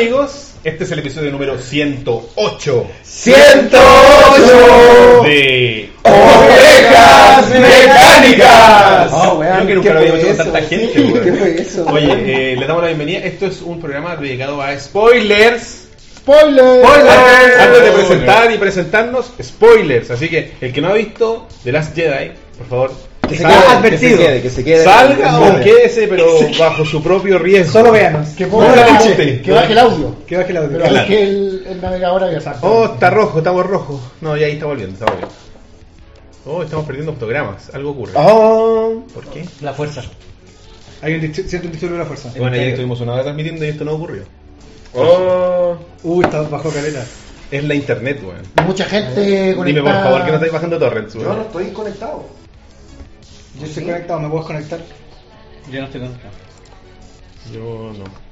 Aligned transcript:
Amigos, 0.00 0.52
este 0.64 0.84
es 0.84 0.92
el 0.92 1.00
episodio 1.00 1.30
número 1.30 1.58
108 1.58 2.86
¡108! 3.04 5.22
de 5.24 5.90
¡Ovejas 6.04 7.50
mecánicas! 7.50 9.10
Oh, 9.12 9.34
weón, 9.34 9.56
Creo 9.56 9.66
que 9.66 9.74
nunca 9.74 9.92
lo 9.92 9.98
habíamos 9.98 10.20
hecho 10.20 10.36
con 10.38 10.52
tanta 10.52 10.60
Sí, 10.62 10.68
gente, 10.74 11.00
weón. 11.02 11.22
¿Qué 11.22 11.32
fue 11.34 11.60
eso? 11.60 11.84
Oye, 11.86 12.12
eh, 12.12 12.56
les 12.56 12.66
damos 12.66 12.80
la 12.82 12.88
bienvenida. 12.88 13.18
Esto 13.18 13.44
es 13.44 13.60
un 13.60 13.78
programa 13.78 14.16
dedicado 14.16 14.62
a 14.62 14.74
spoilers. 14.80 15.88
¡Spoiler! 16.16 16.82
Antes, 16.82 17.60
antes 17.60 17.84
de 17.84 17.90
presentar 17.90 18.50
y 18.52 18.56
presentarnos, 18.56 19.32
spoilers. 19.42 20.10
Así 20.10 20.30
que 20.30 20.52
el 20.62 20.72
que 20.72 20.80
no 20.80 20.88
ha 20.88 20.94
visto 20.94 21.46
The 21.62 21.72
Last 21.72 21.94
Jedi, 21.94 22.30
por 22.56 22.66
favor, 22.68 22.90
Que 23.30 23.36
se 23.36 23.44
quede, 23.44 23.90
que 23.90 23.98
se 23.98 24.16
quede, 24.16 24.42
que 24.42 24.50
se 24.50 24.64
quede. 24.64 24.84
salga 24.84 25.40
o 25.40 25.60
quédese, 25.60 26.06
pero 26.08 26.26
bajo 26.58 26.84
su 26.84 27.02
propio 27.02 27.38
riesgo. 27.38 27.72
Solo 27.72 27.92
véanos. 27.92 28.28
Que, 28.30 28.46
ponga 28.46 28.68
la 28.74 28.86
la- 28.86 28.98
escuche. 28.98 29.40
que 29.42 29.52
baje 29.52 29.72
el 29.72 29.78
audio. 29.78 30.16
Que 30.26 30.36
baje 30.36 30.50
el 30.50 30.56
audio. 30.58 30.70
Pero 30.72 30.84
Claro. 30.84 30.96
es 31.00 31.06
que 31.06 31.22
el, 31.22 31.64
el 31.68 31.80
navegador 31.80 32.24
había 32.24 32.40
sacado. 32.40 32.66
Oh, 32.66 32.84
está 32.86 33.10
rojo, 33.10 33.38
estamos 33.38 33.66
rojos. 33.66 34.00
No, 34.20 34.36
ya 34.36 34.46
ahí 34.46 34.52
está 34.52 34.66
volviendo, 34.66 34.92
está 34.94 35.06
volviendo. 35.06 35.34
Oh, 36.46 36.62
estamos 36.62 36.86
perdiendo 36.86 37.12
octogramas. 37.12 37.70
Algo 37.74 37.90
ocurre. 37.90 38.12
Oh, 38.16 39.02
¿Por 39.14 39.24
qué? 39.26 39.44
La 39.60 39.72
fuerza. 39.72 40.02
Hay 41.02 41.14
un 41.14 41.34
cierto 41.34 41.68
disturbio 41.68 41.92
de 41.96 41.98
la 41.98 42.06
fuerza. 42.06 42.30
Bueno, 42.36 42.54
ayer 42.56 42.68
estuvimos 42.68 43.00
una 43.00 43.12
hora 43.14 43.22
transmitiendo 43.22 43.64
y 43.64 43.68
esto 43.68 43.84
no 43.84 43.92
ocurrió. 43.92 44.22
oh. 44.94 45.76
Uy, 46.02 46.24
está 46.24 46.42
bajo 46.42 46.70
caleta. 46.70 47.04
Es 47.50 47.64
la 47.64 47.74
internet, 47.74 48.20
weón. 48.22 48.66
Mucha 48.66 48.84
gente 48.84 49.54
conectada. 49.56 49.64
Dime 49.64 49.82
por 49.82 49.92
favor 50.04 50.20
que 50.24 50.28
no 50.28 50.34
estáis 50.34 50.52
bajando 50.52 50.78
torrents, 50.78 51.14
Yo 51.14 51.20
weón. 51.20 51.36
no 51.36 51.42
estoy 51.42 51.66
conectado. 51.70 52.24
Yo 53.60 53.66
estoy 53.66 53.84
conectado, 53.84 54.20
¿me 54.20 54.28
puedes 54.30 54.46
conectar? 54.46 54.80
Yo 55.70 55.80
no 55.80 55.86
estoy 55.86 56.00
conectado. 56.00 56.32
Yo 57.52 57.92
no. 57.92 58.29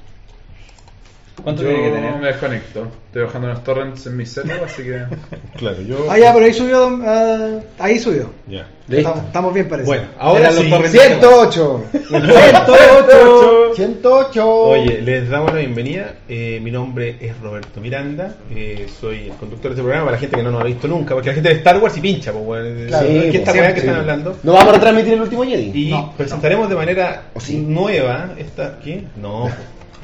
¿Cuánto 1.43 1.63
Yo 1.63 1.69
tiene 1.69 1.85
que 1.85 1.91
tener? 1.95 2.15
me 2.17 2.27
desconecto. 2.27 2.89
Estoy 3.07 3.23
bajando 3.23 3.49
unos 3.49 3.65
torrents 3.65 4.07
en 4.07 4.17
mi 4.17 4.27
celu, 4.27 4.53
así 4.65 4.83
que. 4.83 5.05
Claro, 5.59 5.81
yo. 5.83 6.07
Ah, 6.11 6.19
ya, 6.19 6.33
pero 6.33 6.47
ahí 6.47 6.53
subió. 6.53 7.01
ah, 7.05 7.59
ahí 7.79 7.99
subió. 7.99 8.31
Ya. 8.47 8.69
Estamos, 8.89 9.25
estamos 9.25 9.55
bien, 9.55 9.69
parece. 9.69 9.87
Bueno, 9.87 10.05
ahora 10.19 10.51
sí. 10.53 10.63
los 10.69 10.71
torrents. 10.71 10.93
108. 11.01 11.85
108. 12.09 13.75
108. 13.75 14.47
Oye, 14.49 15.01
les 15.03 15.29
damos 15.29 15.53
la 15.53 15.59
bienvenida. 15.61 16.15
Eh, 16.29 16.61
mi 16.63 16.71
nombre 16.71 17.17
es 17.21 17.39
Roberto 17.41 17.81
Miranda. 17.81 18.35
eh, 18.55 18.87
soy 19.01 19.27
el 19.29 19.33
conductor 19.37 19.71
de 19.71 19.75
este 19.77 19.83
programa 19.83 20.05
para 20.07 20.17
la 20.17 20.21
gente 20.21 20.37
que 20.37 20.43
no 20.43 20.51
nos 20.51 20.61
ha 20.61 20.65
visto 20.65 20.89
nunca. 20.89 21.15
Porque 21.15 21.29
la 21.31 21.35
gente 21.35 21.49
de 21.51 21.55
Star 21.57 21.79
Wars 21.79 21.97
y 21.97 22.01
pincha, 22.01 22.33
pues, 22.33 22.45
weón. 22.47 22.87
Claro, 22.89 23.07
¿Qué 23.07 23.31
sí, 23.33 23.37
esta 23.39 23.53
weá 23.53 23.75
que 23.75 23.81
están 23.81 23.97
hablando? 23.97 24.37
¿No 24.43 24.53
vamos 24.53 24.69
a 24.69 24.73
retransmitir 24.75 25.15
el 25.15 25.21
último 25.23 25.45
Jedi? 25.45 25.71
Y 25.75 25.91
No, 25.91 26.13
presentaremos 26.17 26.69
de 26.69 26.75
manera 26.77 27.23
¿O 27.35 27.41
sí? 27.41 27.57
nueva 27.59 28.31
esta. 28.39 28.79
¿Qué? 28.83 29.05
No. 29.21 29.49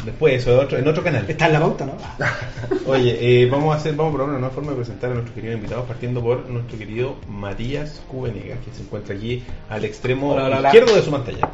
Después, 0.04 0.34
eso, 0.34 0.60
otro, 0.60 0.78
en 0.78 0.86
otro 0.86 1.02
canal. 1.02 1.24
Está 1.28 1.46
en 1.46 1.52
la 1.54 1.60
pauta, 1.60 1.86
¿no? 1.86 1.92
Oye, 2.86 3.16
eh, 3.42 3.46
vamos 3.50 3.74
a 3.74 3.78
hacer, 3.78 3.94
vamos 3.94 4.12
a 4.12 4.16
probar 4.16 4.30
una 4.30 4.38
nueva 4.40 4.54
forma 4.54 4.70
de 4.72 4.76
presentar 4.76 5.10
a 5.10 5.14
nuestros 5.14 5.34
queridos 5.34 5.56
invitados, 5.56 5.86
partiendo 5.86 6.20
por 6.22 6.48
nuestro 6.48 6.78
querido 6.78 7.16
Matías 7.28 8.02
Cubenega, 8.08 8.56
que 8.56 8.70
se 8.74 8.82
encuentra 8.82 9.14
aquí 9.14 9.42
al 9.70 9.84
extremo 9.84 10.32
Hola, 10.32 10.44
hola, 10.46 10.58
hola. 10.58 10.68
izquierdo 10.68 10.94
de 10.94 11.02
su 11.02 11.10
pantalla. 11.10 11.48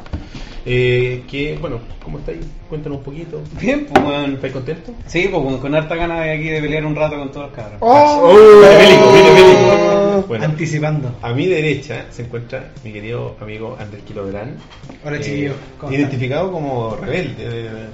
Eh, 0.63 1.23
que, 1.27 1.57
bueno, 1.59 1.79
¿cómo 2.03 2.19
estáis? 2.19 2.37
Cuéntanos 2.69 2.99
un 2.99 3.03
poquito. 3.03 3.41
Bien, 3.59 3.87
pues 3.91 4.05
weón. 4.05 4.33
¿Estáis 4.35 4.53
contentos? 4.53 4.93
Sí, 5.07 5.27
pues 5.31 5.43
con, 5.43 5.57
con 5.57 5.73
harta 5.73 5.95
ganas 5.95 6.23
de 6.23 6.31
aquí 6.33 6.49
de 6.49 6.61
pelear 6.61 6.85
un 6.85 6.95
rato 6.95 7.17
con 7.17 7.31
todos 7.31 7.47
los 7.47 7.55
cabros. 7.55 7.77
Oh, 7.79 8.27
Viene 8.61 8.77
bélico, 8.77 9.11
viene 9.11 9.31
bélico. 9.31 10.25
Bueno, 10.27 10.45
Anticipando. 10.45 11.15
a 11.21 11.33
mi 11.33 11.47
derecha 11.47 12.05
se 12.11 12.21
encuentra 12.23 12.69
mi 12.83 12.93
querido 12.93 13.35
amigo 13.41 13.75
Andrés 13.79 14.03
Quiloverán. 14.03 14.55
Hola, 15.03 15.17
eh, 15.17 15.21
chiquillos. 15.21 15.55
¿Cómo 15.79 15.91
Identificado 15.93 16.51
como 16.51 16.95
rebelde. 16.95 17.87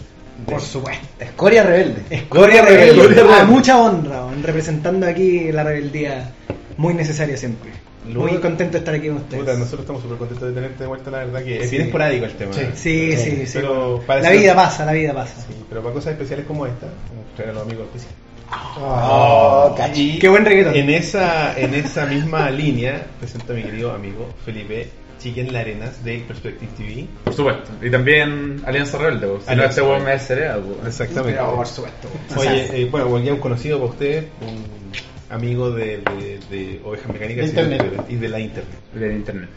Por 0.45 0.61
supuesto. 0.61 1.05
Escoria 1.19 1.63
rebelde. 1.63 2.01
Escoria 2.09 2.61
rebelde. 2.61 3.07
rebelde. 3.07 3.33
A 3.33 3.45
mucha 3.45 3.79
honra, 3.81 4.23
representando 4.43 5.05
aquí 5.07 5.51
la 5.51 5.63
rebeldía 5.63 6.31
muy 6.77 6.93
necesaria 6.93 7.35
siempre. 7.37 7.71
Luego- 8.07 8.29
Muy 8.31 8.37
contento 8.39 8.73
de 8.73 8.77
estar 8.79 8.93
aquí 8.95 9.07
con 9.07 9.17
ustedes. 9.17 9.41
Puta, 9.43 9.53
nosotros 9.57 9.81
estamos 9.81 10.01
súper 10.01 10.17
contentos 10.17 10.47
de 10.47 10.53
tenerte 10.55 10.83
de 10.83 10.87
vuelta, 10.87 11.11
la 11.11 11.17
verdad 11.19 11.43
que 11.43 11.57
es 11.59 11.69
Sí. 11.69 11.75
bien 11.75 11.87
esporádico 11.87 12.25
el 12.25 12.33
tema. 12.35 12.53
Sí. 12.53 12.61
Sí, 12.75 13.17
sí, 13.17 13.45
sí. 13.47 13.51
Pero 13.55 14.01
la 14.07 14.29
vida 14.29 14.55
pasa, 14.55 14.85
la 14.85 14.93
vida 14.93 15.13
pasa. 15.13 15.41
Sí, 15.41 15.53
pero 15.67 15.81
para 15.81 15.93
cosas 15.93 16.13
especiales 16.13 16.45
como 16.45 16.65
esta, 16.65 16.85
vamos 16.85 17.25
a 17.33 17.35
traer 17.35 17.49
a 17.49 17.53
los 17.55 17.63
amigos 17.63 17.85
especiales. 17.87 18.17
Oh. 18.79 19.75
Y 19.93 20.19
Qué 20.19 20.29
buen 20.29 20.45
reggaetón. 20.45 20.75
En 20.75 20.89
esa, 20.89 21.59
en 21.59 21.73
esa 21.73 22.05
misma 22.05 22.49
línea 22.51 23.05
presento 23.19 23.51
a 23.51 23.55
mi 23.57 23.63
querido 23.63 23.91
amigo 23.91 24.29
Felipe 24.45 24.87
Chiquen 25.27 25.51
Larenas 25.51 26.03
de 26.05 26.19
Perspective 26.27 26.71
TV. 26.77 27.05
Por 27.25 27.33
supuesto. 27.33 27.69
Y 27.81 27.89
también 27.91 28.61
Alianza 28.65 28.97
Rebelde. 28.97 29.27
Si 29.27 29.45
no, 29.45 29.51
Alianza 29.51 29.65
este 29.69 29.81
weón 29.81 30.03
me 30.05 30.19
cereal, 30.19 30.61
pues. 30.61 30.87
Exactamente. 30.87 31.37
Pero, 31.39 31.55
por 31.55 31.67
supuesto. 31.67 32.07
Oye, 32.37 32.81
eh, 32.81 32.87
bueno, 32.89 33.19
ya 33.19 33.33
un 33.33 33.39
conocido 33.39 33.77
para 33.79 33.91
usted, 33.91 34.23
un 34.41 35.35
amigo 35.35 35.71
de, 35.71 35.97
de, 35.97 36.39
de 36.49 36.81
Ovejas 36.85 37.07
Mecánicas 37.11 37.53
De 37.53 37.61
y 37.61 37.65
de- 37.65 37.71
Internet. 37.75 38.05
y 38.09 38.15
de 38.15 38.29
la 38.29 38.39
Internet. 38.39 38.79
Del 38.93 39.11
internet. 39.11 39.49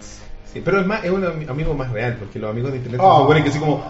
Sí, 0.52 0.60
pero 0.64 0.80
es 0.80 0.86
más, 0.86 1.04
es 1.04 1.10
un 1.12 1.22
ami- 1.22 1.48
amigo 1.48 1.72
más 1.74 1.92
real, 1.92 2.16
porque 2.18 2.40
los 2.40 2.50
amigos 2.50 2.72
de 2.72 2.78
internet 2.78 3.00
Oh. 3.04 3.14
se 3.18 3.22
suponen 3.22 3.42
que 3.44 3.50
así 3.50 3.58
como, 3.60 3.84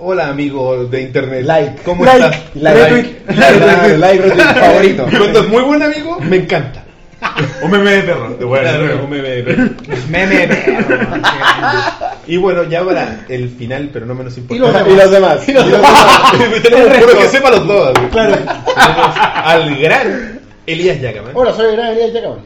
hola 0.00 0.28
amigo 0.28 0.84
de 0.86 1.02
internet, 1.02 1.44
Like. 1.44 1.82
¿cómo 1.84 2.04
Like. 2.04 2.24
estás? 2.24 2.56
Like. 2.56 3.16
Like, 3.28 3.98
like, 3.98 4.22
retweet 4.22 4.44
favorito. 4.54 5.06
Y 5.12 5.16
cuando 5.16 5.40
es 5.42 5.48
muy 5.48 5.62
buen 5.62 5.82
amigo, 5.84 6.18
me 6.18 6.36
encanta. 6.38 6.84
Un 7.62 7.70
meme 7.70 7.90
de 7.90 8.02
perro. 8.02 8.30
de 8.30 8.44
bueno, 8.44 8.70
un 9.04 9.10
meme 9.10 9.28
de 9.28 9.42
perro. 9.42 9.64
Meme 10.08 10.36
de 10.36 10.48
perro. 10.48 10.96
Y 12.26 12.36
bueno, 12.36 12.62
ya 12.64 12.84
para 12.84 13.24
el 13.28 13.48
final, 13.50 13.90
pero 13.92 14.06
no 14.06 14.14
menos 14.14 14.36
importante. 14.38 14.90
Y 14.90 14.94
los 14.96 15.10
demás. 15.10 15.48
Y 15.48 15.52
los 15.52 15.66
demás. 15.70 16.32
Que 17.18 17.28
sepa 17.28 17.50
los 17.50 17.66
dos. 17.66 17.92
Claro. 18.12 18.36
Tenemos 18.36 19.16
al 19.16 19.76
gran 19.78 20.40
Elías 20.66 21.00
Yacaman, 21.00 21.32
Hola, 21.34 21.52
soy 21.54 21.72
Gran 21.74 21.88
Elías 21.88 22.12
Yacaban. 22.12 22.38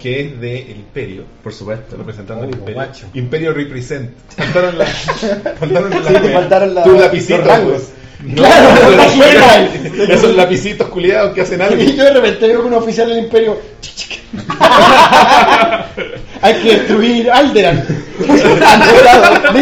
que 0.00 0.20
es 0.20 0.40
de 0.40 0.58
El 0.62 0.76
Imperio. 0.76 1.24
Por 1.42 1.52
supuesto. 1.52 1.96
Representando 1.96 2.44
Oh, 2.44 2.48
el 2.48 2.54
Imperio. 2.54 2.82
Imperio 3.14 3.52
Represent. 3.52 4.10
Faltaron 4.36 4.78
la. 4.78 4.84
Faltaron 4.86 5.90
la. 5.90 6.08
Sí, 6.08 6.14
faltaron 6.32 6.74
la- 6.74 6.82
tus 6.84 7.00
lapicitos. 7.00 7.38
los 7.38 7.48
rangos. 7.48 7.82
No, 8.24 8.34
Claro, 8.42 8.68
no, 8.82 8.90
la 8.96 9.06
no, 9.06 9.12
suena. 9.12 9.68
Esos 10.08 10.34
lapicitos 10.36 10.88
culiados 10.88 11.34
que 11.34 11.42
hacen 11.42 11.60
algo. 11.60 11.80
Y 11.82 11.96
yo 11.96 12.04
de 12.04 12.12
repente 12.14 12.46
veo 12.46 12.62
que 12.62 12.66
un 12.68 12.74
oficial 12.74 13.08
del 13.08 13.18
imperio. 13.18 13.58
Hay 16.40 16.54
que 16.54 16.76
destruir 16.76 17.30
Alderan. 17.30 17.84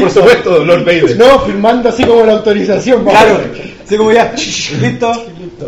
Por 0.00 0.10
supuesto, 0.10 0.65
Lord 0.65 0.84
Vader. 0.84 1.16
No, 1.16 1.41
firmando 1.41 1.88
así 1.88 2.04
como 2.04 2.25
la 2.25 2.34
autorización. 2.34 3.04
Claro. 3.04 3.41
Así 3.84 3.97
como 3.97 4.12
ya. 4.12 4.32
Listo. 4.32 5.12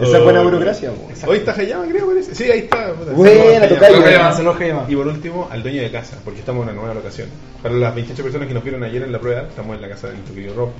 Esa 0.00 0.18
es 0.18 0.24
buena 0.24 0.42
burocracia. 0.42 0.90
Hoy 1.26 1.38
está 1.38 1.52
Hayama, 1.52 1.84
creo, 1.86 2.06
parece. 2.06 2.34
Sí, 2.34 2.44
ahí 2.44 2.60
está. 2.60 2.92
Buena, 3.14 3.68
tocayo. 3.68 4.84
Y 4.88 4.96
por 4.96 5.06
último, 5.08 5.48
al 5.50 5.62
dueño 5.62 5.82
de 5.82 5.90
casa, 5.90 6.16
porque 6.24 6.40
estamos 6.40 6.62
en 6.62 6.70
una 6.70 6.80
nueva 6.80 6.94
locación. 6.94 7.28
Para 7.62 7.74
las 7.74 7.94
28 7.94 8.22
personas 8.22 8.48
que 8.48 8.54
nos 8.54 8.62
vieron 8.62 8.82
ayer 8.82 9.02
en 9.02 9.12
la 9.12 9.20
prueba, 9.20 9.42
estamos 9.42 9.76
en 9.76 9.82
la 9.82 9.88
casa 9.88 10.06
de 10.08 10.14
nuestro 10.14 10.34
querido 10.34 10.54
Rob 10.54 10.70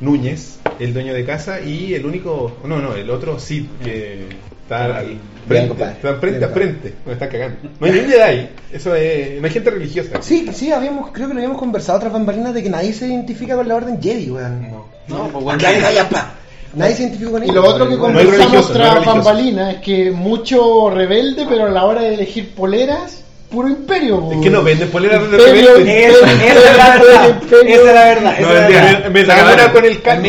Núñez, 0.00 0.58
el 0.78 0.92
dueño 0.92 1.14
de 1.14 1.24
casa, 1.24 1.60
y 1.60 1.94
el 1.94 2.04
único, 2.06 2.56
no, 2.64 2.80
no, 2.80 2.94
el 2.94 3.10
otro 3.10 3.38
Sid, 3.38 3.66
que 3.82 4.26
está 4.62 4.98
al 4.98 5.18
Bien, 5.46 5.68
frente, 5.76 5.84
están 5.84 6.20
frente 6.20 6.38
Bien, 6.38 6.50
a 6.50 6.54
frente, 6.54 6.94
nos 7.04 7.12
están 7.12 7.28
cagando. 7.28 7.56
No 7.78 7.86
hay 7.86 7.92
ni 7.92 8.00
Jedi, 8.00 8.48
eso 8.72 8.94
es, 8.94 9.40
no 9.40 9.46
hay 9.46 9.52
gente 9.52 9.70
religiosa. 9.70 10.22
Sí, 10.22 10.48
sí, 10.54 10.72
habíamos, 10.72 11.10
creo 11.12 11.28
que 11.28 11.34
lo 11.34 11.40
habíamos 11.40 11.58
conversado 11.58 11.98
otras 11.98 12.12
bambalinas 12.12 12.54
de 12.54 12.62
que 12.62 12.70
nadie 12.70 12.92
se 12.92 13.06
identifica 13.06 13.54
con 13.54 13.68
la 13.68 13.76
orden 13.76 14.00
Jedi, 14.02 14.30
weón. 14.30 14.68
No, 15.06 15.28
pues 15.28 15.44
weón. 15.44 15.58
Calla, 15.58 15.80
calla, 15.80 16.08
pa. 16.08 16.34
Nadie 16.74 16.94
se 16.94 17.02
identifica 17.02 17.30
con 17.30 17.44
Y 17.44 17.52
lo 17.52 17.68
otro 17.68 17.88
que 17.88 17.94
No 17.94 18.00
conversamos 18.00 18.68
no 18.68 18.74
tras 18.74 19.04
bambalinas 19.04 19.74
es 19.74 19.80
que 19.80 20.10
mucho 20.10 20.90
rebelde, 20.90 21.46
pero 21.48 21.66
a 21.66 21.70
la 21.70 21.84
hora 21.84 22.02
de 22.02 22.14
elegir 22.14 22.54
poleras, 22.54 23.22
puro 23.50 23.68
imperio. 23.68 24.32
Es 24.32 24.40
que 24.40 24.50
no 24.50 24.62
venden 24.62 24.88
poleras 24.90 25.30
de 25.30 25.38
rebelde. 25.38 26.06
Esa 26.06 26.32
es 26.32 26.76
la 26.76 26.98
verdad. 26.98 27.42
Esa 27.50 27.60
es 27.60 27.84
la 27.84 28.04
verdad. 28.04 28.38
No, 28.40 28.50
Esa 28.50 28.68
es 28.68 28.72
la 28.72 29.10
me, 29.10 29.22
una 29.22 29.72
con 29.72 29.84
el 29.84 30.02
con 30.02 30.22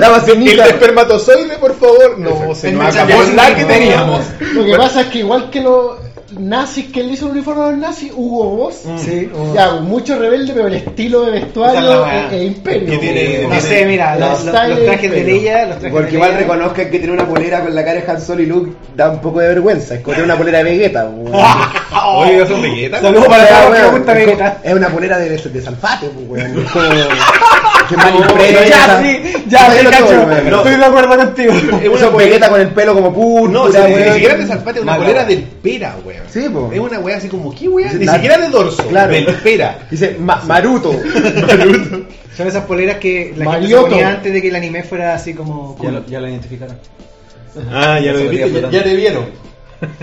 la 0.00 0.16
El 0.16 0.60
espermatozoide, 0.60 1.58
por 1.58 1.78
favor. 1.78 2.18
No, 2.18 2.54
se 2.54 2.72
nos 2.72 2.96
acabó 2.96 3.22
la 3.34 3.54
que 3.54 3.62
que 3.62 3.64
teníamos. 3.64 4.24
Lo 4.40 4.64
que 4.64 4.76
pasa 4.76 5.02
es 5.02 5.06
que 5.08 5.18
igual 5.18 5.50
que 5.50 5.60
los 5.60 6.01
nazis 6.38 6.86
que 6.86 7.02
le 7.02 7.12
hizo 7.12 7.26
el 7.26 7.32
uniforme 7.32 7.62
a 7.62 7.70
los 7.70 7.78
nazis, 7.78 8.12
Hugo 8.14 8.56
Boss. 8.56 8.82
Sí. 8.98 9.28
o- 9.34 9.54
Ya, 9.54 9.72
mucho 9.76 10.18
rebelde, 10.18 10.52
pero 10.52 10.66
el 10.68 10.74
estilo 10.74 11.22
de 11.22 11.32
vestuario 11.32 12.06
es 12.06 12.32
es 12.32 12.42
imperio. 12.46 12.90
Que 12.90 12.98
tiene-. 12.98 13.48
No 13.48 13.60
sé, 13.60 13.84
mira, 13.86 14.16
los, 14.16 14.44
trajes 14.44 15.10
de. 15.10 15.24
Leia, 15.24 15.66
los 15.66 15.78
trajes 15.78 15.92
Porque 15.92 16.10
de 16.10 16.14
igual 16.14 16.34
reconozcan 16.34 16.90
que 16.90 16.98
tiene 16.98 17.12
una 17.14 17.26
polera 17.26 17.62
con 17.62 17.74
la 17.74 17.84
cara 17.84 18.00
de 18.00 18.10
Han 18.10 18.20
Solo 18.20 18.42
y 18.42 18.46
Luke 18.46 18.72
da 18.96 19.10
un 19.10 19.20
poco 19.20 19.40
de 19.40 19.48
vergüenza. 19.48 19.94
Es 19.94 20.00
como 20.00 20.14
tener 20.14 20.24
una 20.26 20.36
polera 20.38 20.58
de 20.58 20.64
Vegeta. 20.64 21.10
weón. 21.92 22.28
Oye, 22.28 22.46
son 22.46 22.62
Vegeta. 22.62 23.00
Saludos 23.00 23.26
para 23.28 23.46
todos 23.48 23.60
los 23.60 23.70
que 23.70 23.80
weón, 23.82 23.92
me 23.92 23.98
es 23.98 24.04
como- 24.04 24.14
Vegeta. 24.14 24.58
Es 24.62 24.74
una 24.74 24.88
polera 24.88 25.18
de, 25.18 25.28
de 25.38 25.62
Salfate, 25.62 26.06
pues, 26.08 26.26
weón. 26.28 26.66
Que 27.88 27.96
mal 27.96 28.12
Ya, 28.68 29.02
sí, 29.02 29.22
ya, 29.48 29.68
bien 29.74 29.86
cacho. 29.90 30.04
weón. 30.06 30.46
Estoy 30.54 30.76
de 30.76 30.84
acuerdo 30.84 31.16
contigo. 31.16 31.52
Es 31.82 31.88
una 31.88 32.08
Vegeta 32.10 32.48
con 32.48 32.60
el 32.60 32.68
pelo 32.68 32.94
como 32.94 33.12
púrpura, 33.12 33.52
No, 33.52 33.68
ni 33.68 33.94
weón. 33.94 34.14
siquiera 34.14 34.34
de 34.36 34.46
Salpate, 34.46 34.78
es 34.78 34.82
una 34.84 34.96
polera 34.96 35.24
del 35.24 35.42
pera, 35.42 35.96
weón. 36.04 36.22
Sí, 36.30 36.48
po. 36.48 36.70
Es 36.72 36.78
una 36.78 36.98
weá 37.00 37.16
así 37.16 37.28
como, 37.28 37.50
¿qué? 37.54 37.68
Dice, 37.68 37.98
Ni 37.98 38.06
siquiera 38.08 38.38
de 38.38 38.48
dorso, 38.48 38.82
Claro. 38.86 39.12
del 39.12 39.26
pera. 39.26 39.78
Dice 39.90 40.16
Ma- 40.18 40.42
Maruto. 40.46 40.92
Son 42.36 42.46
esas 42.46 42.64
poleras 42.64 42.96
que 42.96 43.34
la 43.36 43.52
gente 43.54 43.68
se 43.68 43.76
ponía 43.76 44.08
antes 44.08 44.32
de 44.32 44.40
que 44.40 44.48
el 44.48 44.56
anime 44.56 44.82
fuera 44.84 45.14
así 45.14 45.34
como 45.34 45.74
Ya 45.76 45.78
cool. 45.84 45.94
lo, 45.94 46.06
ya 46.06 46.20
lo 46.20 46.28
identificaron. 46.28 46.78
Ah, 47.70 47.98
ya 48.00 48.12
lo 48.12 48.20
viste, 48.30 48.50
ya, 48.62 48.70
ya 48.70 48.82
te 48.82 48.94
vieron. 48.96 49.26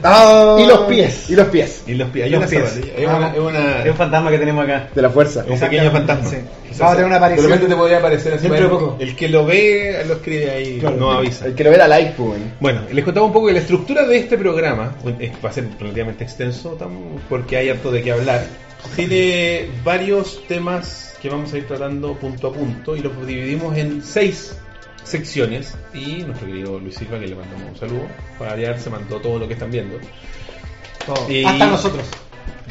Ah, 0.04 0.58
Y 0.60 0.66
los 0.68 0.80
pies. 0.82 1.30
Y 1.30 1.36
los 1.36 1.48
pies. 1.48 1.84
Y 1.88 1.94
los 1.96 2.10
pies, 2.10 2.26
hay 2.26 2.32
Los 2.32 2.40
una 2.40 2.48
pies. 2.48 2.78
Es 2.98 3.08
una, 3.08 3.34
es 3.34 3.40
una- 3.40 3.84
Es 3.84 3.90
un 3.92 3.96
fantasma 3.98 4.32
que 4.32 4.38
tenemos 4.40 4.64
acá. 4.64 4.90
De 4.94 5.02
la 5.02 5.10
fuerza. 5.10 5.46
un 5.48 5.60
pequeño 5.60 5.92
fantasma. 5.92 6.30
Sí. 6.30 6.38
Vamos 6.80 6.82
a 6.82 6.96
tener 6.96 7.06
una 7.08 7.16
De 7.16 7.18
aparición. 7.26 7.46
repente 7.52 7.68
te 7.68 7.76
podría 7.76 7.98
aparecer 7.98 8.34
así. 8.34 8.48
Dentro 8.48 8.64
de 8.64 8.70
poco. 8.70 8.98
El 9.00 9.16
que 9.16 9.28
lo 9.30 9.46
ve 9.46 10.04
lo 10.08 10.14
escribe 10.16 10.52
ahí, 10.52 10.82
no 10.98 11.12
avisa. 11.12 11.46
El 11.46 11.56
que 11.56 11.64
lo 11.64 11.72
ve 11.72 11.78
la 11.78 11.88
like, 11.88 12.14
pues. 12.18 12.40
Bueno, 12.60 12.82
les 12.92 13.04
contaba 13.04 13.26
un 13.26 13.34
poco 13.34 13.48
de 13.48 13.54
la 13.54 13.60
estructura 13.60 14.06
de 14.06 14.18
este 14.18 14.38
programa. 14.38 14.96
Va 15.44 15.50
a 15.50 15.54
ser 15.54 15.66
relativamente 15.80 16.24
extenso 16.24 16.78
porque 17.28 17.58
hay 17.58 17.70
harto 17.70 17.92
de 17.92 18.02
qué 18.02 18.12
hablar. 18.12 18.44
Tiene 18.96 19.68
varios 19.84 20.42
temas 20.48 21.16
que 21.22 21.30
vamos 21.30 21.52
a 21.54 21.58
ir 21.58 21.68
tratando 21.68 22.14
punto 22.16 22.48
a 22.48 22.54
punto 22.54 22.96
y 22.96 23.02
los 23.02 23.12
dividimos 23.28 23.78
en 23.78 24.02
seis 24.02 24.56
secciones. 25.04 25.76
Y 25.94 26.24
nuestro 26.24 26.48
querido 26.48 26.80
Luis 26.80 26.96
Silva, 26.96 27.20
que 27.20 27.28
le 27.28 27.36
mandamos 27.36 27.70
un 27.72 27.78
saludo, 27.78 28.08
para 28.38 28.52
variar, 28.52 28.80
se 28.80 28.90
mandó 28.90 29.18
todo 29.20 29.40
lo 29.40 29.48
que 29.48 29.54
están 29.54 29.72
viendo. 29.72 29.98
Todo. 31.06 31.30
Y- 31.32 31.44
Hasta 31.46 31.68
nosotros. 31.68 32.06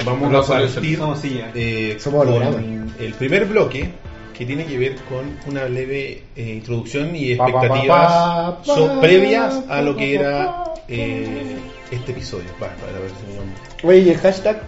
Vamos 0.05 0.49
a 0.49 0.53
partir 0.53 0.97
Somos 0.97 1.19
silla. 1.21 1.51
eh, 1.55 1.97
Somos 1.99 2.25
con 2.25 2.29
holograma. 2.37 2.63
el 3.01 3.15
primer 3.15 3.47
bloque 3.47 3.91
que 4.37 4.47
tiene 4.47 4.65
que 4.65 4.79
ver 4.79 4.95
con 5.09 5.27
una 5.53 5.69
leve 5.69 6.23
eh, 6.37 6.43
introducción 6.55 7.17
y 7.17 7.35
Pa, 7.35 7.47
pa, 7.47 7.53
pa, 7.53 7.59
expectativas 7.59 8.13
pa, 8.13 8.59
pa, 8.59 8.65
so- 8.65 9.01
previas 9.01 9.65
a 9.69 9.83
lo 9.83 9.97
que 9.97 10.15
era 10.15 10.63
eh, 10.87 11.57
este 11.91 12.13
episodio. 12.13 12.47
Va, 12.63 12.69
para 12.77 12.93
ver 13.01 13.11
si 13.11 13.87
me- 13.87 13.89
Oye, 13.91 13.99
y 14.03 14.11
el 14.11 14.19
hashtag 14.19 14.63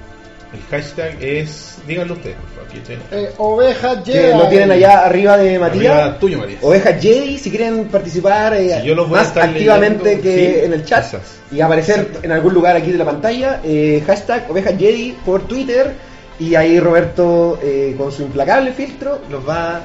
El 0.53 0.61
hashtag 0.69 1.17
es, 1.23 1.79
díganlo 1.87 2.15
ustedes, 2.15 2.37
aquí 2.67 2.79
estoy. 2.79 2.99
Eh, 3.13 3.31
oveja 3.39 4.03
que 4.03 4.13
Jedi. 4.13 4.37
lo 4.39 4.49
tienen 4.49 4.73
allá 4.73 5.07
arriba 5.07 5.37
de 5.37 5.59
Matías. 5.61 5.95
Arriba 5.97 6.19
tuyo, 6.19 6.39
Matías. 6.39 6.65
Ovejas 6.65 7.01
Jedi, 7.01 7.39
si 7.39 7.51
quieren 7.51 7.85
participar 7.85 8.55
eh, 8.55 8.83
yo 8.85 8.97
los 8.97 9.09
voy 9.09 9.19
a 9.19 9.21
más 9.21 9.29
estar 9.29 9.49
activamente 9.49 10.05
leyendo, 10.17 10.23
que 10.25 10.55
sí, 10.61 10.65
en 10.65 10.73
el 10.73 10.85
chat 10.85 11.15
y 11.53 11.61
aparecer 11.61 12.09
en 12.23 12.33
algún 12.33 12.53
lugar 12.53 12.75
aquí 12.77 12.91
de 12.91 12.99
la 12.99 13.05
pantalla, 13.05 13.61
eh, 13.63 14.03
hashtag 14.05 14.51
Ovejas 14.51 14.75
Jedi 14.77 15.17
por 15.25 15.47
Twitter 15.47 15.93
y 16.41 16.57
ahí 16.57 16.81
Roberto 16.81 17.61
eh, 17.63 17.95
con 17.97 18.11
su 18.11 18.23
implacable 18.23 18.73
filtro 18.73 19.21
los 19.31 19.49
va 19.49 19.83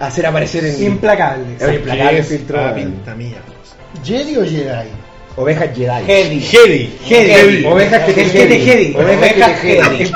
a 0.00 0.06
hacer 0.06 0.24
aparecer 0.26 0.64
en 0.64 0.74
el 0.76 0.82
implacable 0.82 1.56
Es 1.58 2.26
filtro. 2.26 2.58
a 2.60 2.70
en 2.70 2.92
pinta 2.92 3.14
mía. 3.14 3.38
¿Jedi 4.02 4.36
o 4.36 4.44
Jedi? 4.44 4.88
Ovejas 5.36 5.68
Jedi. 5.76 6.06
Jedi. 6.06 6.40
Jedi. 6.40 6.90
Jedi. 7.04 7.66
Ovejas 7.66 8.04
que 8.04 8.12
te 8.14 8.22
El 8.22 8.32
que 8.32 8.46
te 8.46 8.58
jedi. 8.58 8.64
jedi. 8.64 8.96
Ovejas 8.96 9.60
que 9.60 9.74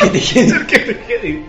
te 0.09 0.21
jedi. 0.21 0.51
El 0.51 0.67
que 0.67 0.79
te 0.79 0.95
jedi. 1.07 1.45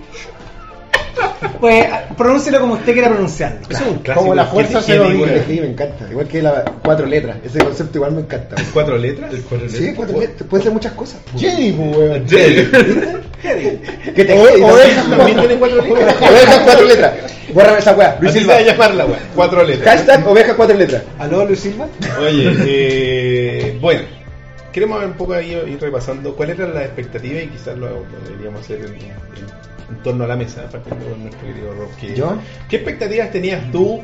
Pues 1.60 1.86
pronúncielo 2.18 2.60
como 2.60 2.74
usted 2.74 2.94
quiera 2.94 3.10
pronunciarlo. 3.10 3.60
Es 3.70 3.82
un 3.82 4.00
clásico. 4.00 4.22
Como 4.22 4.36
la 4.36 4.44
el 4.44 4.48
fuerza 4.48 4.82
se 4.82 4.96
lo 4.96 5.10
me 5.10 5.66
encanta. 5.68 6.08
Igual 6.10 6.28
que 6.28 6.42
las 6.42 6.64
cuatro 6.84 7.06
letras. 7.06 7.38
Ese 7.44 7.60
concepto 7.60 7.98
igual 8.00 8.12
me 8.14 8.22
encanta. 8.22 8.56
¿Cuatro 8.74 8.98
letras? 8.98 9.34
¿Cuatro 9.50 9.70
Sí, 9.70 9.94
cuatro 9.96 10.20
letras. 10.20 10.44
Puede 10.50 10.64
ser 10.64 10.72
muchas 10.72 10.94
cosas. 10.94 11.20
Jedi, 11.38 11.72
pues, 11.74 11.98
weón. 11.98 12.26
Que 13.42 14.26
te 14.26 14.34
ovejas 14.34 15.10
también 15.10 15.38
cuatro. 15.38 15.42
tiene 15.42 15.56
cuatro 15.58 15.82
letras. 15.84 16.16
Ovejas 16.22 16.60
cuatro 16.64 16.86
letras. 16.86 17.14
Bórrame 17.54 17.80
esa 17.80 17.94
weá. 17.96 18.18
Luis 18.22 18.34
Silva. 18.34 18.54
va 18.54 18.60
a 18.60 18.64
llamarla, 18.64 19.06
weón. 19.06 19.20
Cuatro 19.36 19.64
letras. 19.64 19.96
Hashtag 19.96 20.28
ovejas 20.28 20.54
cuatro 20.56 20.78
letras. 20.78 21.04
¿Aló, 21.20 21.46
Luis 21.46 21.60
Silva? 21.60 21.88
Oye, 22.22 22.54
eh, 22.66 23.78
bueno, 23.82 24.02
queremos 24.72 25.00
ver 25.00 25.08
un 25.10 25.16
poco 25.16 25.34
ahí 25.34 25.52
ir 25.52 25.78
repasando 25.82 26.36
cuál 26.36 26.52
era 26.52 26.68
la 26.68 26.84
expectativa 26.84 27.42
y 27.42 27.48
quizás 27.48 27.78
lo, 27.78 27.88
lo 27.90 28.06
deberíamos 28.28 28.62
hacer 28.62 28.78
en, 28.80 28.86
en- 28.96 29.71
en 29.92 30.04
torno 30.04 30.24
a 30.24 30.28
la 30.28 30.36
mesa, 30.36 30.68
partiendo 30.72 31.06
con 31.06 31.24
nuestro 31.24 31.48
querido 31.48 31.74
Rob. 31.74 31.90
¿Qué 32.70 32.76
expectativas 32.78 33.32
tenías 33.32 33.72
tú 33.72 34.02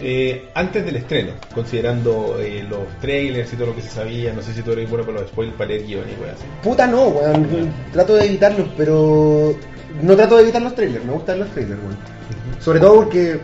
eh, 0.00 0.48
antes 0.54 0.84
del 0.84 0.96
estreno? 0.96 1.32
Considerando 1.54 2.38
eh, 2.40 2.64
los 2.68 2.88
trailers 3.00 3.52
y 3.52 3.56
todo 3.56 3.68
lo 3.68 3.76
que 3.76 3.82
se 3.82 3.90
sabía, 3.90 4.32
no 4.32 4.42
sé 4.42 4.54
si 4.54 4.62
tú 4.62 4.72
eres 4.72 4.88
bueno 4.88 5.04
para 5.04 5.20
los 5.20 5.28
spoilers, 5.28 5.56
para 5.56 5.68
leer 5.68 5.86
guion 5.86 6.04
y 6.10 6.14
cosas 6.14 6.34
así. 6.36 6.44
Puta 6.62 6.86
no, 6.86 7.08
weón. 7.08 7.72
Trato 7.92 8.14
de 8.14 8.24
evitarlos, 8.24 8.68
pero 8.76 9.54
no 10.02 10.16
trato 10.16 10.36
de 10.36 10.42
evitar 10.42 10.62
los 10.62 10.74
trailers. 10.74 11.04
Me 11.04 11.12
gustan 11.12 11.40
los 11.40 11.50
trailers, 11.50 11.80
weón. 11.80 11.96
Sobre 12.60 12.80
todo 12.80 12.94
porque, 12.96 13.38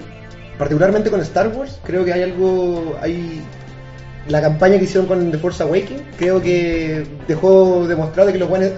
particularmente 0.59 1.11
con 1.11 1.21
Star 1.21 1.49
Wars, 1.49 1.79
creo 1.85 2.05
que 2.05 2.13
hay 2.13 2.23
algo. 2.23 2.97
hay 3.03 3.43
La 4.29 4.41
campaña 4.41 4.79
que 4.79 4.85
hicieron 4.85 5.07
con 5.07 5.31
The 5.31 5.39
Force 5.39 5.63
Awakens, 5.63 6.03
creo 6.19 6.41
que 6.41 7.07
dejó 7.29 7.87
demostrado 7.87 8.33
que 8.33 8.39
los 8.39 8.49
buenos 8.49 8.73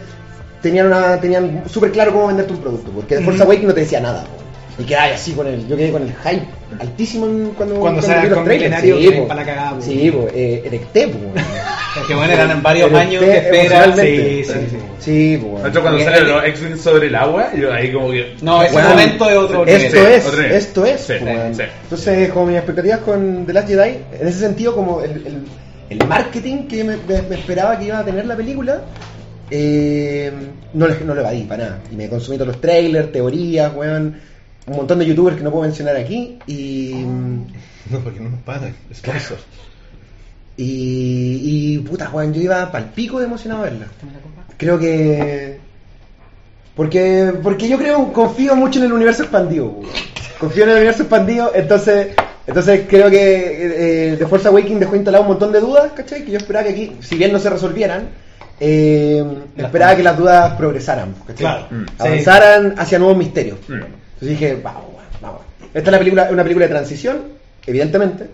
tenían 0.63 0.87
una 0.87 1.21
tenían 1.21 1.63
súper 1.69 1.91
claro 1.93 2.13
cómo 2.13 2.27
venderte 2.29 2.53
un 2.53 2.61
producto. 2.61 2.91
Porque 2.91 3.17
The 3.17 3.25
Force. 3.25 3.43
Awakens 3.43 3.67
no 3.69 3.75
te 3.75 3.81
decía 3.81 4.01
nada. 4.01 4.25
Y 4.81 4.85
quedaba 4.85 5.07
así 5.13 5.33
con 5.33 5.47
el. 5.49 5.67
Yo 5.67 5.77
quedé 5.77 5.91
con 5.91 6.03
el 6.03 6.13
hype 6.15 6.47
altísimo 6.79 7.27
en- 7.27 7.51
cuando. 7.57 7.75
Cuando 7.81 8.01
vi 8.01 8.07
sale 8.07 8.29
los 8.29 8.45
trailers. 8.45 8.81
Sí, 8.81 8.93
que 9.11 9.13
po. 9.13 9.27
para 9.29 9.41
la 9.41 9.47
cagada, 9.47 9.71
po. 9.75 9.83
Sí, 9.83 10.11
po, 10.13 10.29
eh, 10.33 10.63
erecté, 10.67 11.09
po. 11.09 11.19
Que 12.07 12.15
bueno, 12.15 12.33
eran 12.33 12.63
varios 12.63 12.93
años 12.95 13.21
de 13.23 13.39
espera. 13.39 13.97
Sí, 13.97 14.45
sí, 14.45 14.53
sí. 14.71 14.77
Sí, 15.01 15.41
pues. 15.43 15.63
De 15.65 15.69
hecho, 15.71 15.83
cuando 15.83 15.99
el- 16.09 16.29
los 16.29 16.45
X-Wing 16.45 16.77
sobre 16.79 17.09
el 17.09 17.15
agua, 17.17 17.49
yo 17.57 17.73
ahí 17.73 17.93
como 17.93 18.11
que. 18.13 18.37
No, 18.41 18.63
ese 18.63 18.73
Bueno, 18.73 18.91
momento 18.91 19.29
es 19.31 19.37
otro 19.37 19.65
nivel. 19.65 19.83
Esto 19.85 19.97
Sí, 19.99 20.07
es, 20.13 20.27
otro 20.27 20.43
esto 20.43 20.87
es. 20.87 21.01
Sí, 21.01 21.13
weón. 21.25 21.55
sí. 21.57 21.63
Entonces, 21.83 22.29
como 22.31 22.47
mis 22.47 22.57
expectativas 22.57 22.99
con 23.01 23.47
The 23.47 23.53
Last 23.53 23.69
Jedi, 23.69 23.99
en 24.21 24.29
ese 24.29 24.39
sentido, 24.39 24.77
como 24.77 25.01
el, 25.03 25.11
el- 25.11 25.45
el 25.91 26.07
marketing 26.07 26.69
que 26.69 26.85
me, 26.85 26.97
me- 26.99 27.23
me 27.23 27.35
esperaba 27.35 27.77
que 27.81 27.87
iba 27.87 27.99
a 27.99 28.05
tener 28.05 28.27
la 28.27 28.37
película, 28.37 28.83
eh, 29.51 30.33
no, 30.75 30.87
le, 30.87 31.01
no 31.01 31.15
lo 31.15 31.21
evadí 31.21 31.43
para 31.45 31.65
nada. 31.65 31.81
Y 31.91 31.97
me 31.97 32.09
consumí 32.09 32.37
todos 32.37 32.49
los 32.49 32.61
trailers, 32.61 33.13
teorías, 33.13 33.75
weón, 33.75 34.17
un 34.67 34.77
montón 34.77 34.99
de 34.99 35.07
youtubers 35.07 35.37
que 35.37 35.43
no 35.43 35.51
puedo 35.51 35.65
mencionar 35.65 35.97
aquí. 35.97 36.39
Y. 36.47 36.95
No, 37.91 38.01
porque 38.01 38.21
no 38.21 38.29
nos 38.29 38.43
pagan, 38.43 38.75
sponsor. 38.93 39.39
Y, 40.59 41.41
y 41.43 41.79
puta, 41.79 42.11
weón, 42.11 42.35
yo 42.35 42.43
iba 42.43 42.71
pal 42.71 42.91
pico 42.95 43.19
de 43.19 43.25
emocionado 43.25 43.63
a 43.63 43.65
verla. 43.65 43.87
Creo 44.59 44.79
que. 44.79 45.59
Porque, 46.77 47.33
porque 47.43 47.67
yo 47.67 47.79
creo, 47.79 48.13
confío 48.13 48.55
mucho 48.57 48.79
en 48.81 48.85
el 48.85 48.93
universo 48.93 49.23
expandido. 49.23 49.69
weón. 49.69 49.91
Confío 50.39 50.65
en 50.65 50.71
el 50.71 50.77
universo 50.77 51.05
expandido, 51.05 51.53
entonces. 51.55 52.09
Entonces 52.47 52.87
creo 52.89 53.11
que 53.11 54.13
eh, 54.13 54.17
The 54.19 54.27
Force 54.27 54.49
Awakens 54.49 54.81
dejó 54.81 54.97
instalado 54.97 55.23
un 55.23 55.29
montón 55.31 55.53
de 55.53 55.61
dudas, 55.61 55.93
¿cachai? 55.93 56.25
Que 56.25 56.33
yo 56.33 56.39
esperaba 56.39 56.67
que 56.67 56.73
aquí, 56.73 56.97
si 57.01 57.17
bien 57.17 57.33
no 57.33 57.39
se 57.39 57.51
resolvieran, 57.51 58.09
eh, 58.61 59.25
esperaba 59.57 59.97
que 59.97 60.03
las 60.03 60.17
dudas 60.19 60.55
progresaran. 60.55 61.15
Mm. 61.71 61.85
Avanzaran 61.99 62.75
hacia 62.79 62.99
nuevos 62.99 63.17
misterios. 63.17 63.59
Mm. 63.69 63.73
Entonces 63.75 64.29
dije, 64.29 64.59
vamos, 64.63 64.83
vamos. 65.21 65.41
Esta 65.75 65.91
es 65.91 65.93
la 65.93 65.99
película, 65.99 66.29
una 66.31 66.43
película 66.43 66.67
de 66.67 66.71
transición, 66.73 67.19
evidentemente. 67.67 68.27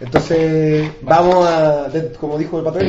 Entonces, 0.00 0.88
vamos 1.02 1.46
a, 1.46 1.88
como 2.18 2.38
dijo 2.38 2.58
el 2.58 2.64
patrón, 2.64 2.88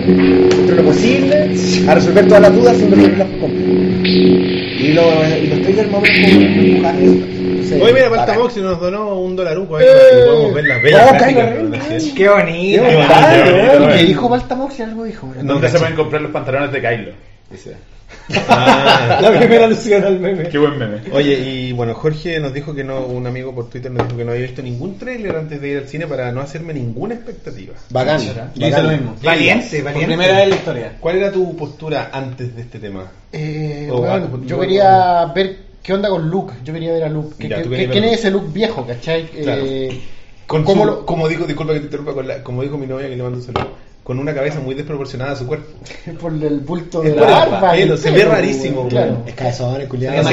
dentro 0.49 0.75
de 0.75 0.75
lo 0.81 0.83
posible, 0.89 1.55
a 1.87 1.95
resolver 1.95 2.25
todas 2.27 2.41
las 2.41 2.53
dudas 2.55 2.77
sin 2.77 2.89
resolverlas 2.89 3.27
por 3.27 3.39
completo. 3.41 3.71
Y, 4.81 4.93
lo- 4.93 5.37
y 5.37 5.47
los 5.47 5.61
trailers 5.61 5.91
más 5.91 5.99
o 5.99 6.01
menos 6.01 6.29
como 6.81 6.91
Entonces, 7.73 7.81
Oye, 7.83 7.93
mira, 7.93 8.09
bacán. 8.09 8.25
Baltamox 8.27 8.57
nos 8.57 8.79
donó 8.79 9.15
un 9.19 9.35
dolaruco 9.35 9.77
ahí 9.77 9.85
Eh. 9.85 9.89
que 10.11 10.25
podamos 10.25 10.53
ver 10.53 10.65
las 10.67 10.81
bellas 10.83 11.09
Oh. 11.11 11.17
Qué 11.17 11.33
bonito. 11.33 12.15
Qué 12.15 12.29
bonito, 12.29 12.83
qué 12.83 13.59
weón. 13.59 13.79
bonito. 13.81 13.97
¿Qué 13.97 14.03
dijo 14.05 14.29
Baltamox 14.29 14.79
y 14.79 14.81
algo 14.83 15.03
dijo? 15.03 15.33
¿Dónde 15.41 15.69
se 15.69 15.79
pueden 15.79 15.95
comprar 15.95 16.21
los 16.21 16.31
pantalones 16.31 16.71
de 16.71 16.81
Kylo? 16.81 17.11
Dice. 17.49 17.75
Ah. 18.47 19.19
La 19.21 19.31
primera 19.37 19.65
alusión 19.65 20.03
al 20.03 20.19
meme. 20.19 20.43
Qué 20.49 20.57
buen 20.57 20.77
meme. 20.77 20.97
Oye, 21.13 21.33
y 21.39 21.71
bueno, 21.71 21.93
Jorge 21.95 22.39
nos 22.39 22.53
dijo 22.53 22.73
que 22.75 22.83
no, 22.83 23.05
un 23.05 23.25
amigo 23.25 23.53
por 23.55 23.69
Twitter 23.69 23.89
nos 23.91 24.05
dijo 24.05 24.17
que 24.17 24.25
no 24.25 24.31
había 24.31 24.43
visto 24.43 24.61
ningún 24.61 24.97
tráiler 24.97 25.35
antes 25.35 25.59
de 25.61 25.67
ir 25.69 25.77
al 25.79 25.87
cine 25.87 26.07
para 26.07 26.31
no 26.31 26.41
hacerme 26.41 26.73
ninguna 26.73 27.15
expectativa. 27.15 27.73
Bacán. 27.89 28.19
Yo 28.55 28.67
hice 28.67 28.83
lo 28.83 28.89
mismo. 28.89 29.15
Valiente, 29.23 29.75
Por 29.77 29.85
valiente. 29.85 30.07
primera 30.07 30.33
vez 30.33 30.43
en 30.43 30.49
la 30.49 30.55
historia. 30.55 30.91
¿Cuál 30.99 31.15
era 31.17 31.31
tu 31.31 31.55
postura 31.55 32.09
antes 32.11 32.55
de 32.55 32.61
este 32.61 32.79
tema? 32.79 33.05
Eh, 33.31 33.87
Oh, 33.91 34.05
ah, 34.05 34.21
yo 34.45 34.59
quería 34.59 35.25
ver 35.33 35.70
qué 35.83 35.93
onda 35.93 36.09
con 36.09 36.29
Luke. 36.29 36.53
Yo 36.63 36.73
quería 36.73 36.93
ver 36.93 37.03
a 37.03 37.09
Luke. 37.09 37.35
¿Qué- 37.39 37.47
Ya, 37.49 37.57
qué- 37.57 37.63
tú 37.63 37.69
querías 37.69 37.91
¿Quién 37.91 38.03
es 38.05 38.19
ese 38.19 38.31
Luke 38.31 38.47
viejo, 38.53 38.85
cachai? 38.85 39.25
Claro. 39.27 39.61
Eh, 39.65 40.01
Con 40.47 40.63
¿Cómo 40.65 40.81
su- 40.83 40.87
lo- 40.89 41.05
como 41.05 41.29
dijo, 41.29 41.45
disculpa 41.45 41.71
que 41.73 41.79
te 41.79 41.85
interrumpa, 41.85 42.13
con 42.13 42.27
la- 42.27 42.43
como 42.43 42.61
dijo 42.61 42.77
mi 42.77 42.85
novia 42.85 43.07
que 43.07 43.15
le 43.15 43.23
mando 43.23 43.37
un 43.37 43.43
saludo, 43.43 43.69
con 44.03 44.19
una 44.19 44.33
cabeza 44.33 44.59
muy 44.59 44.75
desproporcionada 44.75 45.31
a 45.31 45.35
su 45.37 45.47
cuerpo. 45.47 45.67
por 46.19 46.33
el 46.33 46.59
bulto 46.59 47.01
Es 47.03 47.15
de 47.15 47.21
la 47.21 47.27
barba. 47.47 47.97
se 47.97 48.11
ve 48.11 48.25
rarísimo. 48.25 48.87
Claro. 48.89 49.23
Es 49.25 49.33
cabezón, 49.33 49.79
el 49.81 49.87
culiado. 49.87 50.17
Es 50.19 50.23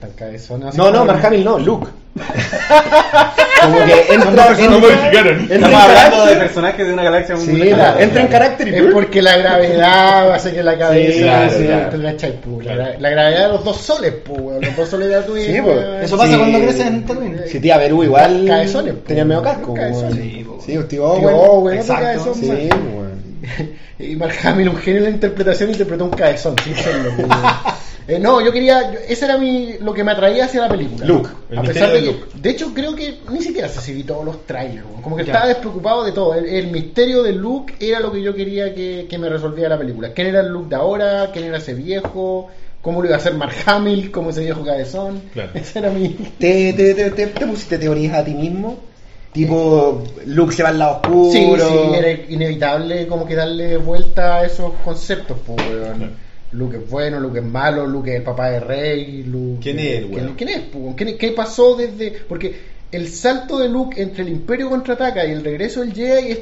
tan 0.00 0.10
cabezón. 0.12 0.60
no, 0.76 0.90
no, 0.92 1.04
Mark 1.04 1.26
Hamill 1.26 1.44
no, 1.44 1.58
Luke. 1.58 1.86
Como 3.62 3.84
que 3.84 4.14
entra, 4.14 4.30
No 4.30 4.58
entra, 4.58 4.68
modificaron. 4.78 5.38
entra 5.40 5.54
en 5.56 5.64
Estamos 5.64 5.80
hablando 5.82 6.26
de 6.26 6.36
personajes 6.36 6.86
de 6.86 6.92
una 6.92 7.02
galaxia 7.04 7.36
muy 7.36 7.44
Sí, 7.44 7.56
la- 7.70 8.00
entra 8.02 8.20
en 8.22 8.28
carácter 8.28 8.68
y 8.68 8.74
Es 8.74 8.82
porque 8.92 9.22
la 9.22 9.36
gravedad 9.36 10.32
hace 10.32 10.52
que 10.52 10.62
la 10.62 10.78
cabeza. 10.78 11.18
claro, 11.22 11.50
sí, 11.52 11.64
claro. 11.64 11.90
¿te 11.90 12.02
cachai, 12.02 12.40
pu? 12.40 12.60
La, 12.62 12.74
gra- 12.74 12.98
la 12.98 13.10
gravedad 13.10 13.42
de 13.42 13.48
los 13.48 13.64
dos 13.64 13.76
soles, 13.76 14.12
pu, 14.14 14.34
weón, 14.34 14.60
los 14.64 14.76
dos 14.76 14.88
soles 14.88 15.08
de 15.08 15.16
la 15.16 15.22
tuya. 15.26 15.44
Sí, 15.44 15.60
pues. 15.62 15.78
Eso 16.02 16.16
pasa 16.16 16.32
Sí. 16.32 16.38
cuando 16.38 16.58
creces 16.60 16.86
en 16.86 17.04
Tatooine. 17.06 17.40
Si 17.46 17.60
tía 17.60 17.78
Perú 17.78 18.04
igual 18.04 18.44
cabezones, 18.46 18.94
po. 18.94 19.00
tenía 19.06 19.24
medio 19.24 19.42
casco. 19.42 19.74
Sí, 20.12 20.44
po. 20.46 20.58
Sí, 20.64 20.72
tío 20.72 20.84
Tío 20.88 21.28
Owen. 21.36 21.78
Exacto. 21.78 22.02
cabezón, 22.04 22.34
Sí, 22.34 22.46
weón. 22.50 23.22
Y 24.00 24.14
Mark 24.14 24.34
Hamill, 24.44 24.68
un 24.68 24.76
genio 24.76 24.98
en 24.98 25.04
la 25.04 25.10
interpretación, 25.10 25.70
interpretó 25.70 26.04
un 26.04 26.10
cabezón, 26.12 26.54
sin 26.62 26.76
serlo. 26.76 27.10
Eh, 28.08 28.18
no, 28.18 28.40
yo 28.40 28.50
quería. 28.50 28.90
yo- 28.90 28.98
ese 29.06 29.26
era 29.26 29.36
mi, 29.36 29.74
lo 29.80 29.92
que 29.92 30.02
me 30.02 30.12
atraía 30.12 30.46
hacia 30.46 30.62
la 30.62 30.68
película. 30.68 31.04
Luke, 31.04 31.28
el 31.50 31.58
a 31.58 31.62
misterio 31.62 31.92
pesar 31.92 31.92
de 31.92 32.00
de 32.00 32.18
que. 32.32 32.38
De 32.40 32.50
hecho, 32.50 32.72
creo 32.74 32.94
que 32.96 33.18
ni 33.30 33.42
siquiera 33.42 33.68
si 33.68 33.92
vi 33.92 34.02
todos 34.02 34.24
los 34.24 34.46
trailers. 34.46 34.86
Como 35.02 35.14
que 35.14 35.24
Ya. 35.24 35.32
estaba 35.32 35.48
despreocupado 35.48 36.04
de 36.04 36.12
todo. 36.12 36.34
El, 36.34 36.46
el 36.46 36.68
misterio 36.68 37.22
de 37.22 37.32
Luke 37.32 37.74
era 37.80 38.00
lo 38.00 38.10
que 38.10 38.22
yo 38.22 38.34
quería 38.34 38.74
que, 38.74 39.06
que 39.10 39.18
me 39.18 39.28
resolviera 39.28 39.68
la 39.68 39.78
película. 39.78 40.12
¿Quién 40.14 40.28
era 40.28 40.40
el 40.40 40.48
Luke 40.48 40.70
de 40.70 40.76
ahora? 40.76 41.30
¿Quién 41.32 41.44
era 41.44 41.58
ese 41.58 41.74
viejo? 41.74 42.48
¿Cómo 42.80 43.02
lo 43.02 43.08
iba 43.08 43.16
a 43.16 43.18
hacer 43.18 43.34
Mark 43.34 43.54
Hamill? 43.66 44.10
¿Cómo 44.10 44.30
ese 44.30 44.40
viejo 44.40 44.64
cabezón? 44.64 45.20
Claro. 45.34 45.50
Ese 45.54 45.78
era 45.80 45.90
mi. 45.90 46.08
¿Te, 46.08 46.72
te, 46.72 46.94
te, 46.94 47.10
te- 47.10 47.26
te 47.26 47.46
pusiste 47.46 47.76
teorías 47.76 48.14
a 48.14 48.24
ti 48.24 48.32
mismo? 48.32 48.78
Tipo, 49.32 50.02
Luke 50.24 50.54
se 50.54 50.62
va 50.62 50.70
al 50.70 50.78
lado 50.78 51.00
oscuro. 51.02 51.30
Sí, 51.30 51.44
sí, 51.68 51.94
era 51.94 52.10
inevitable 52.32 53.06
como 53.06 53.26
que 53.26 53.34
darle 53.34 53.76
vuelta 53.76 54.36
a 54.36 54.46
esos 54.46 54.72
conceptos, 54.84 55.36
pues, 55.46 55.58
weón. 55.68 55.98
Claro. 55.98 56.12
Luke 56.52 56.76
es 56.78 56.90
bueno, 56.90 57.20
Luke 57.20 57.38
es 57.38 57.44
malo, 57.44 57.86
Luke 57.86 58.10
es 58.10 58.16
el 58.16 58.22
papá 58.22 58.50
de 58.50 58.60
Rey, 58.60 59.22
Luke... 59.24 59.60
¿Quién 59.62 59.78
es 59.78 59.98
el 59.98 60.06
¿Quién, 60.08 60.24
weón? 60.24 60.94
quién 60.96 61.08
es, 61.08 61.14
¿Qué 61.16 61.32
pasó 61.32 61.76
desde...? 61.76 62.10
Porque 62.28 62.54
el 62.90 63.08
salto 63.08 63.58
de 63.58 63.68
Luke 63.68 64.00
entre 64.00 64.22
el 64.22 64.30
Imperio 64.30 64.70
contraataca 64.70 65.26
y 65.26 65.32
el 65.32 65.44
regreso 65.44 65.80
del 65.80 65.92
Jedi 65.92 66.32
es 66.32 66.38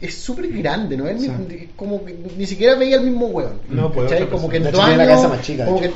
es 0.00 0.14
súper 0.14 0.48
grande, 0.48 0.96
¿no? 0.96 1.08
Es 1.08 1.28
como 1.74 2.04
que 2.04 2.16
ni 2.36 2.46
siquiera 2.46 2.74
veía 2.76 2.96
el 2.96 3.02
mismo 3.02 3.26
weón. 3.26 3.60
No, 3.68 3.90
pues, 3.90 4.12
Como 4.26 4.48
que 4.48 4.58
en 4.58 4.64
dos 4.64 4.78
años... 4.78 4.98
la 4.98 5.06
cabeza 5.06 5.28
más 5.28 5.42
chica, 5.42 5.64
como, 5.64 5.80
que, 5.80 5.90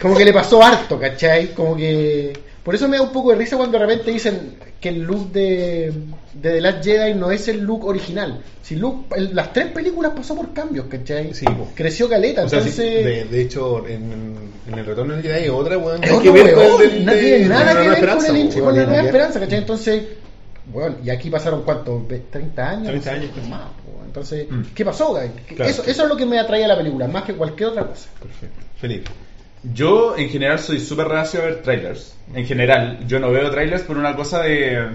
como 0.00 0.16
que 0.16 0.24
le 0.24 0.32
pasó 0.32 0.62
harto, 0.62 0.98
¿cachai? 0.98 1.54
Como 1.54 1.76
que... 1.76 2.32
Por 2.66 2.74
eso 2.74 2.88
me 2.88 2.96
da 2.96 3.02
un 3.04 3.12
poco 3.12 3.30
de 3.30 3.36
risa 3.36 3.56
cuando 3.56 3.78
de 3.78 3.86
repente 3.86 4.10
dicen 4.10 4.56
que 4.80 4.88
el 4.88 5.02
look 5.02 5.30
de, 5.30 5.92
de 6.34 6.50
The 6.50 6.60
Last 6.60 6.84
Jedi 6.84 7.14
no 7.14 7.30
es 7.30 7.46
el 7.48 7.60
look 7.60 7.86
original. 7.86 8.42
Si 8.60 8.74
Luke, 8.74 9.06
el- 9.16 9.34
las 9.36 9.52
tres 9.52 9.68
películas 9.68 10.12
pasó 10.16 10.34
por 10.34 10.52
cambios, 10.52 10.86
¿cachai? 10.86 11.32
Sí. 11.32 11.46
Creció 11.76 12.08
caleta, 12.08 12.44
O 12.44 12.48
sea, 12.48 12.60
sí, 12.60 12.68
entonces... 12.70 13.04
de, 13.04 13.24
de 13.26 13.40
hecho, 13.42 13.86
en, 13.86 14.50
en 14.68 14.78
el 14.78 14.84
retorno 14.84 15.14
del 15.14 15.22
Jedi 15.22 15.44
hay 15.44 15.48
otra, 15.48 15.78
weón. 15.78 16.02
Otro 16.02 16.20
que 16.20 16.30
ver 16.32 16.54
con 16.54 16.82
el 16.82 17.04
no 17.06 17.12
tiene 17.12 17.46
nada 17.46 17.72
que 17.82 17.88
ver 17.88 18.00
con, 18.16 18.36
el, 18.36 18.76
la 18.76 18.84
nueva 18.86 19.02
esperanza, 19.04 19.38
¿cachai? 19.40 19.58
Entonces, 19.58 20.02
bueno, 20.72 20.96
y 21.04 21.10
aquí 21.10 21.30
pasaron 21.30 21.62
cuánto, 21.62 22.04
Ve- 22.06 22.24
30 22.30 22.68
años. 22.68 22.86
30 22.88 22.96
no 22.98 23.02
sé, 23.02 23.10
años, 23.10 23.30
pues. 23.32 23.48
más, 23.48 23.60
po. 23.62 24.02
Entonces, 24.04 24.50
Mm. 24.50 24.62
¿qué 24.74 24.84
pasó? 24.84 25.14
¿Qué- 25.46 25.54
Claro. 25.54 25.70
Eso, 25.70 25.84
eso 25.86 26.02
es 26.02 26.08
lo 26.08 26.16
que 26.16 26.26
me 26.26 26.40
atrae 26.40 26.64
a 26.64 26.68
la 26.68 26.76
película, 26.76 27.06
más 27.06 27.22
que 27.22 27.34
cualquier 27.34 27.68
otra 27.68 27.84
cosa. 27.86 28.08
Perfecto. 28.20 28.58
Felipe. 28.80 29.10
Yo, 29.72 30.16
en 30.16 30.28
general, 30.28 30.58
soy 30.58 30.80
súper 30.80 31.08
reacio 31.08 31.40
a 31.40 31.46
ver 31.46 31.62
trailers. 31.62 32.16
En 32.34 32.46
general, 32.46 33.00
yo 33.06 33.18
no 33.18 33.30
veo 33.30 33.50
trailers 33.50 33.82
por 33.82 33.96
una 33.96 34.14
cosa 34.14 34.42
de, 34.42 34.86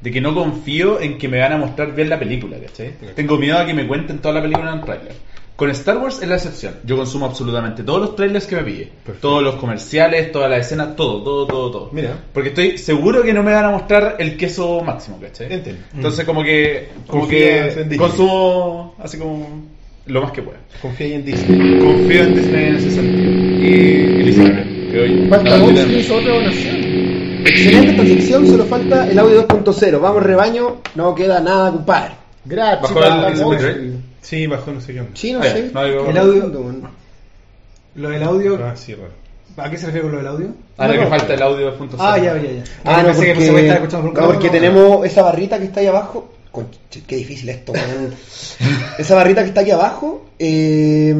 de 0.00 0.10
que 0.10 0.20
no 0.20 0.34
confío 0.34 1.00
en 1.00 1.18
que 1.18 1.28
me 1.28 1.38
van 1.38 1.52
a 1.52 1.58
mostrar 1.58 1.94
bien 1.94 2.08
la 2.08 2.18
película, 2.18 2.58
¿cachai? 2.58 2.94
Tengo 3.14 3.38
miedo 3.38 3.58
a 3.58 3.66
que 3.66 3.74
me 3.74 3.86
cuenten 3.86 4.18
toda 4.18 4.34
la 4.34 4.42
película 4.42 4.68
en 4.70 4.78
un 4.78 4.84
trailer. 4.84 5.32
Con 5.54 5.70
Star 5.70 5.98
Wars 5.98 6.20
es 6.22 6.28
la 6.28 6.36
excepción. 6.36 6.74
Yo 6.82 6.96
consumo 6.96 7.26
absolutamente 7.26 7.84
todos 7.84 8.00
los 8.00 8.16
trailers 8.16 8.46
que 8.46 8.56
me 8.56 8.62
pille. 8.62 8.84
Perfecto. 9.04 9.28
Todos 9.28 9.42
los 9.42 9.54
comerciales, 9.56 10.32
todas 10.32 10.50
las 10.50 10.66
escenas, 10.66 10.96
todo, 10.96 11.22
todo, 11.22 11.46
todo, 11.46 11.70
todo. 11.70 11.90
Mira. 11.92 12.18
Porque 12.32 12.48
estoy 12.48 12.78
seguro 12.78 13.22
que 13.22 13.32
no 13.32 13.42
me 13.42 13.52
van 13.52 13.66
a 13.66 13.70
mostrar 13.70 14.16
el 14.18 14.36
queso 14.36 14.80
máximo, 14.82 15.20
¿cachai? 15.20 15.52
Entiendo. 15.52 15.82
Entonces, 15.94 16.24
como 16.24 16.42
que, 16.42 16.88
como 17.06 17.28
que 17.28 17.94
consumo 17.96 18.96
así 18.98 19.18
como 19.18 19.66
lo 20.06 20.22
más 20.22 20.32
que 20.32 20.42
pueda. 20.42 20.58
Confía 20.80 21.06
ahí 21.06 21.12
en 21.14 21.24
Disney. 21.24 21.78
Confío 21.78 22.22
en 22.24 22.34
Disney 22.34 22.64
en 22.68 22.76
ese 22.76 22.90
sentido. 22.90 23.32
Y 25.06 25.28
Falta 25.28 25.56
no, 25.58 25.64
Vox 25.66 25.86
hizo 25.90 26.16
otra 26.16 26.34
donación. 26.34 26.76
Excelente 27.44 27.90
esta 27.92 28.06
sección, 28.06 28.46
solo 28.46 28.64
falta 28.66 29.08
el 29.10 29.18
audio 29.18 29.46
2.0. 29.48 30.00
Vamos, 30.00 30.22
rebaño, 30.22 30.76
no 30.94 31.14
queda 31.14 31.40
nada, 31.40 31.70
compadre. 31.72 32.12
Gracias, 32.44 32.82
Bajó 32.82 32.94
falta 33.00 33.28
el 33.28 33.40
Vox. 33.42 33.62
MP3. 33.62 33.92
Sí, 34.20 34.46
bajó 34.46 34.72
no 34.72 34.80
sé 34.80 34.92
qué 34.92 35.00
onda. 35.00 35.12
Sí, 35.14 35.32
no 35.32 35.40
Ah, 35.40 35.44
ya, 35.44 35.52
sé. 35.52 35.70
no 35.72 35.84
digo- 35.84 36.06
El 36.10 36.18
audio-. 36.18 36.90
Lo 37.96 38.08
del 38.10 38.22
audio. 38.22 38.58
Ah, 38.64 38.76
sí, 38.76 38.94
raro. 38.94 39.10
¿A 39.56 39.68
qué 39.70 39.76
se 39.76 39.86
refiere 39.86 40.02
con 40.02 40.12
lo 40.12 40.18
del 40.18 40.26
audio? 40.28 40.46
Ahora 40.78 40.94
No, 40.94 40.98
que 41.00 41.04
no. 41.04 41.10
falta 41.10 41.34
el 41.34 41.42
audio 41.42 41.66
de 41.66 41.72
punto 41.72 41.96
Ah, 42.00 42.12
cero. 42.18 42.34
ya, 42.36 42.42
ya, 42.42 42.52
ya. 42.56 42.64
Ah, 42.84 42.96
Yo 42.96 43.02
no, 43.02 43.06
pensé 43.08 43.20
que 43.26 43.30
porque, 43.32 43.44
se 43.46 43.50
puede 43.52 43.64
estar 43.64 43.76
escuchando 43.78 44.06
por 44.10 44.18
un 44.18 44.20
no, 44.26 44.32
porque 44.32 44.46
no. 44.46 44.52
tenemos 44.52 45.06
esa 45.06 45.22
barrita 45.22 45.58
que 45.58 45.64
está 45.64 45.80
ahí 45.80 45.86
abajo. 45.88 46.31
Conche, 46.52 47.02
qué 47.06 47.16
difícil 47.16 47.48
esto, 47.48 47.72
esa 48.98 49.14
barrita 49.14 49.42
que 49.42 49.48
está 49.48 49.62
aquí 49.62 49.70
abajo 49.70 50.26
eh, 50.38 51.14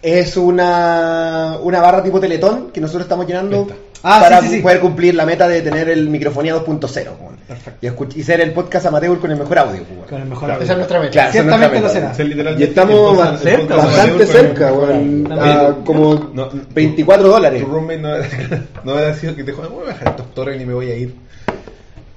es 0.00 0.36
una, 0.36 1.58
una 1.62 1.80
barra 1.80 2.02
tipo 2.02 2.20
teletón 2.20 2.70
que 2.72 2.80
nosotros 2.80 3.02
estamos 3.04 3.26
llenando. 3.26 3.66
Ah, 4.04 4.20
para 4.22 4.40
sí, 4.42 4.46
sí, 4.48 4.54
sí. 4.58 4.60
poder 4.62 4.78
cumplir 4.78 5.16
la 5.16 5.26
meta 5.26 5.48
de 5.48 5.60
tener 5.60 5.88
el 5.88 6.08
microfonía 6.08 6.54
2.0 6.54 7.04
weón. 7.20 7.36
Perfecto. 7.48 8.06
y, 8.14 8.20
y 8.20 8.22
ser 8.22 8.40
el 8.40 8.52
podcast 8.52 8.86
amateur 8.86 9.18
con 9.18 9.32
el 9.32 9.36
mejor 9.38 9.58
audio. 9.58 9.82
Con 10.08 10.20
el 10.22 10.28
mejor 10.28 10.44
Claro. 10.46 10.54
audio. 10.54 10.64
Esa 10.64 10.72
es 10.74 10.76
nuestra 10.78 11.00
meta. 11.00 11.10
Claro, 11.12 11.30
esa 11.30 11.38
es 11.40 11.44
nuestra 11.46 11.68
Ciertamente 11.68 11.98
lo 11.98 12.04
meta. 12.04 12.14
será. 12.14 12.60
Y 12.60 12.62
estamos 12.62 13.18
podcast- 13.18 13.68
bastante 13.76 14.26
cerca, 14.26 14.68
a 14.68 15.74
como 15.84 16.30
No, 16.32 16.48
24 16.72 17.28
dólares. 17.28 17.60
Tu 17.64 17.68
roommate 17.68 17.98
no, 17.98 18.08
no 18.84 18.92
habrá 18.92 19.14
sido 19.14 19.34
que 19.34 19.42
te 19.42 19.50
dijo, 19.50 19.68
voy 19.68 19.86
a 19.86 19.88
bajar 19.92 20.08
estos 20.10 20.32
torres 20.32 20.62
y 20.62 20.64
me 20.64 20.74
voy 20.74 20.90
a 20.92 20.94
ir. 20.96 21.16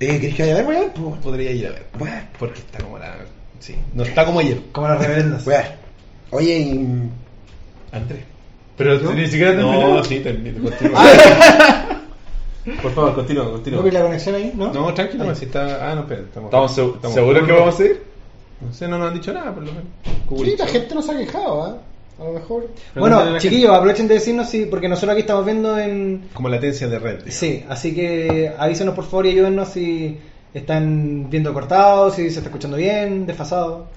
Eh, 0.01 0.19
¿Querés 0.19 0.35
que 0.35 0.41
vaya 0.43 0.53
a 0.53 0.57
ver, 0.57 0.65
weón? 0.67 0.89
Pues 0.95 1.21
podría 1.21 1.51
ir 1.51 1.67
a 1.67 1.71
ver. 1.71 1.85
Bueno. 1.97 2.15
Porque 2.39 2.59
está 2.59 2.79
como 2.83 2.97
la. 2.97 3.15
Sí, 3.59 3.75
no 3.93 4.03
está 4.03 4.25
como 4.25 4.39
ayer. 4.39 4.59
Como 4.71 4.87
las 4.87 4.99
reverendas. 4.99 5.45
Weón. 5.45 5.63
Oye, 6.31 6.57
y... 6.59 7.09
Andrés. 7.91 8.23
Pero 8.77 8.99
ni 9.13 9.27
siquiera 9.27 9.53
No, 9.53 9.69
terminó. 9.71 10.03
sí, 10.03 10.19
termino. 10.21 10.63
Continúa. 10.69 11.05
Por 12.81 12.91
favor, 12.93 13.15
continúa, 13.15 13.45
¿No 13.45 13.51
continúa. 13.53 13.81
vi 13.81 13.91
la 13.91 14.01
conexión 14.03 14.35
ahí? 14.35 14.51
¿No? 14.55 14.71
No, 14.71 14.93
tranquilo, 14.93 15.33
si 15.35 15.45
está. 15.45 15.91
Ah, 15.91 15.95
no, 15.95 16.01
espera. 16.01 16.21
Estamos, 16.21 16.47
¿Estamos 16.49 16.77
estamos- 16.95 17.13
seguros 17.15 17.45
que 17.47 17.51
vamos 17.51 17.79
a 17.79 17.83
ir? 17.85 18.03
No 18.61 18.73
sé, 18.73 18.87
no 18.87 18.97
nos 18.99 19.07
han 19.09 19.13
dicho 19.15 19.33
nada, 19.33 19.53
por 19.53 19.63
lo 19.63 19.71
menos. 19.71 19.87
Sí, 20.45 20.55
la 20.57 20.67
gente 20.67 20.93
nos 20.95 21.09
ha 21.09 21.17
quejado, 21.17 21.63
¿ah? 21.63 21.77
A 22.19 22.23
lo 22.25 22.33
mejor. 22.33 22.67
Bueno, 22.95 23.37
chiquillos, 23.39 23.71
aprovechen 23.71 24.07
de 24.07 24.15
decirnos 24.15 24.49
si, 24.49 24.65
porque 24.65 24.87
nosotros 24.87 25.11
aquí 25.13 25.21
estamos 25.21 25.43
viendo 25.45 25.77
en. 25.79 26.29
Como 26.33 26.49
latencia 26.49 26.87
de 26.87 26.99
red. 26.99 27.13
digamos. 27.15 27.33
Sí, 27.33 27.65
así 27.67 27.95
que 27.95 28.51
avísenos 28.57 28.93
por 28.93 29.05
favor 29.05 29.25
y 29.25 29.29
ayúdennos 29.29 29.69
si 29.69 30.17
están 30.53 31.29
viendo 31.29 31.53
cortados, 31.53 32.15
si 32.15 32.23
se 32.29 32.37
está 32.39 32.49
escuchando 32.49 32.77
bien, 32.77 33.25
desfasado. 33.25 33.87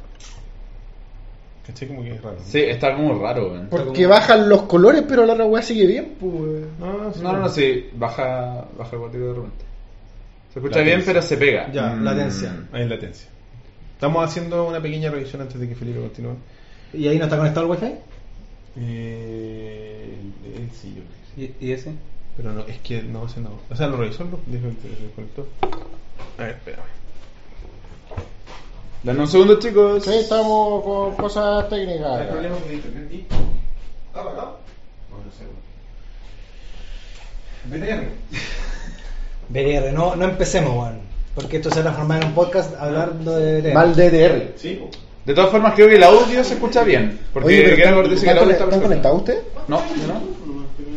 ¿Cachai? 1.66 1.88
Como 1.88 2.02
que 2.02 2.12
es 2.14 2.23
raro. 2.23 2.37
Sí, 2.44 2.61
está 2.61 2.94
como 2.94 3.18
raro, 3.23 3.54
Porque 3.71 4.02
como- 4.04 4.09
bajan 4.14 4.49
los 4.49 4.62
colores, 4.62 5.02
pero 5.09 5.25
la 5.25 5.33
otra 5.33 5.47
weá 5.47 5.62
sigue 5.62 5.87
bien, 5.87 6.14
pues. 6.21 6.33
No, 6.78 7.12
sí, 7.12 7.21
No, 7.23 7.33
no, 7.33 7.38
no, 7.40 7.49
sí, 7.49 7.88
baja, 7.94 8.66
baja 8.76 8.90
el 8.97 8.99
cuatro 9.00 9.21
de 9.21 9.35
repente. 9.35 9.64
Se 10.52 10.59
escucha 10.59 10.78
Latencia. 10.78 10.85
bien, 10.97 11.02
pero 11.06 11.23
se 11.23 11.37
pega. 11.38 11.73
Ya, 11.73 11.88
Mm. 11.94 12.04
latencia. 12.04 12.56
Hay 12.73 12.87
latencia. 12.88 13.28
Estamos 13.94 14.25
haciendo 14.25 14.66
una 14.68 14.80
pequeña 14.80 15.11
revisión 15.11 15.40
antes 15.42 15.59
de 15.59 15.68
que 15.68 15.75
Felipe 15.75 16.00
continúe. 16.00 16.37
¿Y 16.93 17.09
ahí 17.09 17.19
no 17.19 17.25
está 17.25 17.37
conectado 17.37 17.67
el 17.67 17.73
wifi? 17.73 17.93
Eh, 18.81 20.17
él 20.57 20.71
sí, 20.73 20.95
yo 20.97 21.03
creo. 21.03 21.47
que 21.47 21.53
sí. 21.53 21.55
¿Y, 21.61 21.67
y 21.69 21.73
ese? 21.73 21.93
Pero 22.37 22.53
no, 22.53 22.61
es 22.62 22.79
que 22.79 23.03
no 23.03 23.29
sé, 23.29 23.41
no. 23.41 23.50
O 23.71 23.76
sea, 23.76 23.87
lo 23.87 23.97
revisó, 23.97 24.25
lo 24.25 24.38
dijo 24.47 24.69
que 24.83 24.95
se 24.97 25.03
desconectó. 25.03 25.47
A 26.38 26.43
ver, 26.43 26.50
espérame. 26.50 26.83
Dame 29.05 29.21
un 29.21 29.29
segundo, 29.29 29.59
chicos. 29.59 30.03
Sí, 30.05 30.14
estamos 30.14 30.83
con 30.83 31.14
cosas 31.17 31.69
técnicas. 31.69 32.26
con 32.29 32.45
internet 32.73 33.09
y. 33.12 33.17
¿Está 34.07 34.21
apagado? 34.21 34.59
No, 35.11 35.19
no 35.19 35.31
sé. 35.31 35.45
BTR. 37.67 38.05
BDR, 39.49 39.93
no, 39.93 40.17
no 40.17 40.25
empecemos, 40.25 40.75
weón. 40.75 41.00
Porque 41.35 41.57
esto 41.57 41.69
se 41.69 41.76
va 41.76 41.81
a 41.81 41.85
transformar 41.85 42.23
en 42.23 42.29
un 42.29 42.35
podcast 42.35 42.75
hablando 42.79 43.37
de 43.37 43.61
BDR. 43.61 43.75
Mal 43.75 43.95
DDR. 43.95 44.53
Sí, 44.57 44.75
po. 44.76 44.91
De 45.25 45.33
todas 45.35 45.50
formas, 45.50 45.75
creo 45.75 45.88
que 45.88 45.97
el 45.97 46.02
audio 46.02 46.45
se 46.45 46.54
escucha 46.54 46.85
bien. 46.85 47.19
Porque 47.33 47.49
Oye, 47.49 47.62
pero 47.62 47.76
¿están, 47.76 48.11
dice 48.11 48.25
que 48.26 48.31
el 48.31 48.37
están 48.37 48.38
audio 48.38 48.52
está 48.52 48.64
conect- 48.64 48.69
¿están 48.69 48.69
perfecto. 48.69 48.83
conectados 48.88 49.19
ustedes? 49.19 49.43
No, 49.69 49.78
yo 49.78 50.07
no. 50.07 50.45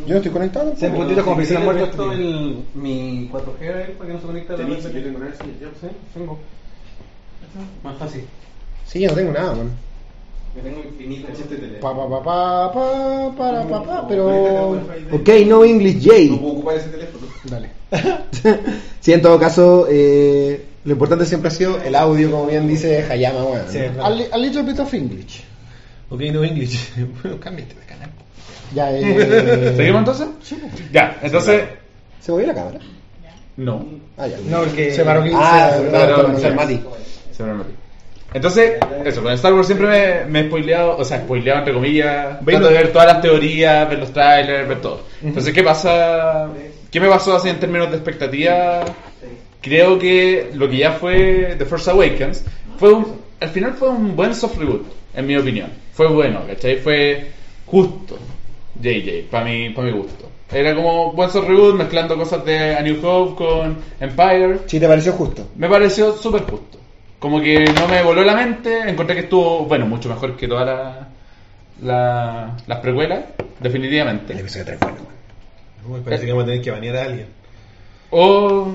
Yo 0.06 0.14
no 0.14 0.18
estoy 0.18 0.32
conectado. 0.32 0.74
Se 0.78 0.90
como 0.90 2.12
el, 2.14 2.64
mi 2.76 3.30
4G 3.32 3.62
a 3.62 3.82
él 3.84 3.92
para 3.92 4.08
que 4.08 4.14
no 4.14 4.20
se 4.22 4.26
conecte 4.26 4.54
a 4.54 4.58
la 4.58 4.66
red. 4.66 5.34
yo 5.62 5.70
tengo. 6.14 6.40
Más 7.84 7.98
fácil. 7.98 8.24
Sí, 8.86 9.02
yo 9.02 9.10
no 9.10 9.16
tengo 9.16 9.32
nada, 9.34 9.54
man. 9.56 9.72
Yo 10.56 10.62
tengo 10.62 10.80
infinito. 10.84 11.28
Pa, 11.82 11.94
pa, 11.96 12.10
pa, 12.10 12.24
pa, 12.24 12.74
pa, 12.74 13.36
para, 13.38 13.68
pa, 13.68 13.84
pa, 13.84 14.08
pero. 14.08 14.72
Ok, 15.12 15.30
no 15.46 15.66
English 15.66 16.06
No 16.06 16.14
J. 16.14 16.40
puedo 16.42 16.54
ocupar 16.54 16.76
ese 16.78 16.90
teléfono. 16.90 17.28
Dale. 17.44 17.70
sí, 19.02 19.14
en 19.14 19.22
todo 19.22 19.40
caso, 19.40 19.88
eh, 19.90 20.66
lo 20.88 20.94
importante 20.94 21.26
siempre 21.26 21.50
ha 21.50 21.52
sido 21.52 21.80
el 21.82 21.94
audio, 21.96 22.32
como 22.32 22.48
bien 22.48 22.68
dice 22.68 23.06
Hayama, 23.10 23.44
weón. 23.44 23.62
Sí, 23.70 23.80
¿no? 23.80 23.94
claro. 23.94 24.06
A, 24.06 24.10
li- 24.10 24.28
a 24.32 24.38
little 24.38 24.64
bit 24.64 24.80
of 24.80 24.94
English. 24.94 25.44
Ok, 26.10 26.22
no 26.32 26.44
English. 26.44 26.94
Bueno, 27.22 27.40
cámbiate 27.40 27.76
de 27.76 27.86
canal. 27.86 28.10
Ya, 28.74 28.92
eh. 28.92 29.74
¿Seguimos 29.78 30.00
entonces? 30.00 30.28
Ya, 30.92 31.18
entonces. 31.22 31.64
¿Se 32.22 32.32
movió 32.32 32.48
la 32.48 32.54
cámara? 32.56 32.80
No. 33.58 33.86
Ah, 34.18 34.28
ya. 34.28 34.38
No, 34.50 34.60
porque. 34.64 34.92
Se 34.92 35.04
paró 35.04 35.24
que- 35.24 35.32
Ah, 35.36 35.72
se- 36.40 36.48
el 36.48 36.56
Mati. 36.56 36.82
Se 37.32 37.44
me 37.44 37.52
olvidó. 37.52 37.66
Entonces, 38.34 38.74
eso, 39.06 39.24
con 39.24 39.32
Star 39.34 39.54
Wars 39.54 39.68
siempre 39.68 39.88
me, 39.88 40.26
me 40.30 40.40
he 40.42 40.48
spoileado, 40.48 40.98
o 40.98 41.04
sea, 41.06 41.20
spoileado 41.20 41.60
entre 41.60 41.74
comillas, 41.74 42.40
trato 42.46 42.68
de 42.68 42.74
ver 42.74 42.92
todas 42.92 43.08
las 43.08 43.22
teorías, 43.22 43.90
ver 43.90 44.00
los 44.00 44.12
trailers, 44.12 44.68
ver 44.68 44.82
todo. 44.82 45.02
Entonces, 45.24 45.54
¿qué 45.54 45.64
pasa? 45.64 46.50
¿Qué 46.92 47.00
me 47.00 47.08
pasó 47.08 47.36
así 47.38 47.50
en 47.50 47.60
términos 47.60 47.90
de 47.90 47.96
expectativa? 47.98 48.84
Creo 49.68 50.00
que 50.00 50.52
lo 50.54 50.70
que 50.70 50.78
ya 50.78 50.92
fue 50.94 51.56
The 51.58 51.66
Force 51.66 51.90
Awakens 51.92 52.44
fue 52.78 52.94
un, 52.94 53.06
al 53.40 53.50
final 53.50 53.74
fue 53.74 53.90
un 53.90 54.16
buen 54.16 54.34
soft 54.36 54.58
reboot, 54.58 54.86
en 55.16 55.28
mi 55.28 55.36
opinión. 55.36 55.70
Fue 55.94 56.08
bueno, 56.08 56.42
¿cachai? 56.48 56.78
Fue, 56.78 57.28
justo. 57.66 58.18
JJ, 58.82 59.30
para 59.32 59.46
mi, 59.46 59.70
pa 59.72 59.82
mi 59.82 59.92
gusto. 59.92 60.30
Era 60.52 60.76
como 60.76 61.12
buen 61.14 61.30
soft 61.30 61.48
reboot 61.48 61.76
mezclando 61.76 62.16
cosas 62.18 62.46
de 62.46 62.76
A 62.76 62.82
New 62.82 63.00
Hope 63.06 63.36
con 63.36 63.78
Empire. 64.00 64.60
Sí, 64.68 64.80
te 64.80 64.88
pareció 64.88 65.12
justo. 65.14 65.48
Me 65.56 65.68
pareció 65.68 66.14
súper 66.16 66.44
justo. 66.44 66.78
Como 67.20 67.42
que 67.42 67.66
no 67.74 67.88
me 67.88 68.04
voló 68.04 68.24
la 68.24 68.36
mente, 68.36 68.82
encontré 68.88 69.16
que 69.16 69.22
estuvo, 69.24 69.66
bueno, 69.66 69.88
mucho 69.88 70.08
mejor 70.08 70.38
que 70.38 70.48
todas 70.48 70.66
la- 70.68 71.08
la- 71.82 72.58
las 72.68 72.80
precuelas, 72.80 73.24
El 73.40 73.46
definitivamente. 73.64 74.34
episodio 74.34 74.66
3 74.66 74.80
bueno. 74.80 74.98
Uy, 75.90 76.02
parece 76.02 76.26
que 76.26 76.32
vamos 76.32 76.44
a 76.44 76.48
tener 76.48 76.62
que 76.62 76.72
banear 76.72 76.96
a 76.98 77.04
alguien. 77.06 77.28
O 78.12 78.68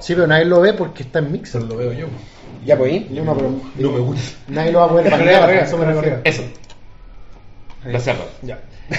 Sí, 0.00 0.14
pero 0.14 0.26
nadie 0.26 0.44
lo 0.44 0.60
ve 0.60 0.72
porque 0.72 1.02
está 1.02 1.18
en 1.20 1.32
Mixer. 1.32 1.60
Eso 1.62 1.68
lo 1.70 1.76
veo 1.76 1.92
yo. 1.92 2.06
Ya, 2.64 2.76
pues. 2.76 3.08
Yo 3.10 3.24
no, 3.24 3.34
pero 3.34 3.50
No 3.78 3.92
me 3.92 3.98
gusta. 4.00 4.22
nadie 4.48 4.72
lo 4.72 4.80
va 4.80 4.84
a 4.84 4.88
poder 4.88 5.04
Para 5.10 5.16
banear, 5.18 5.42
arriba, 5.44 5.62
eso 5.62 5.78
me 5.78 5.84
refiero. 5.86 6.20
eso. 6.24 6.42
La 7.84 8.00
cerro. 8.00 8.24
Ya. 8.42 8.60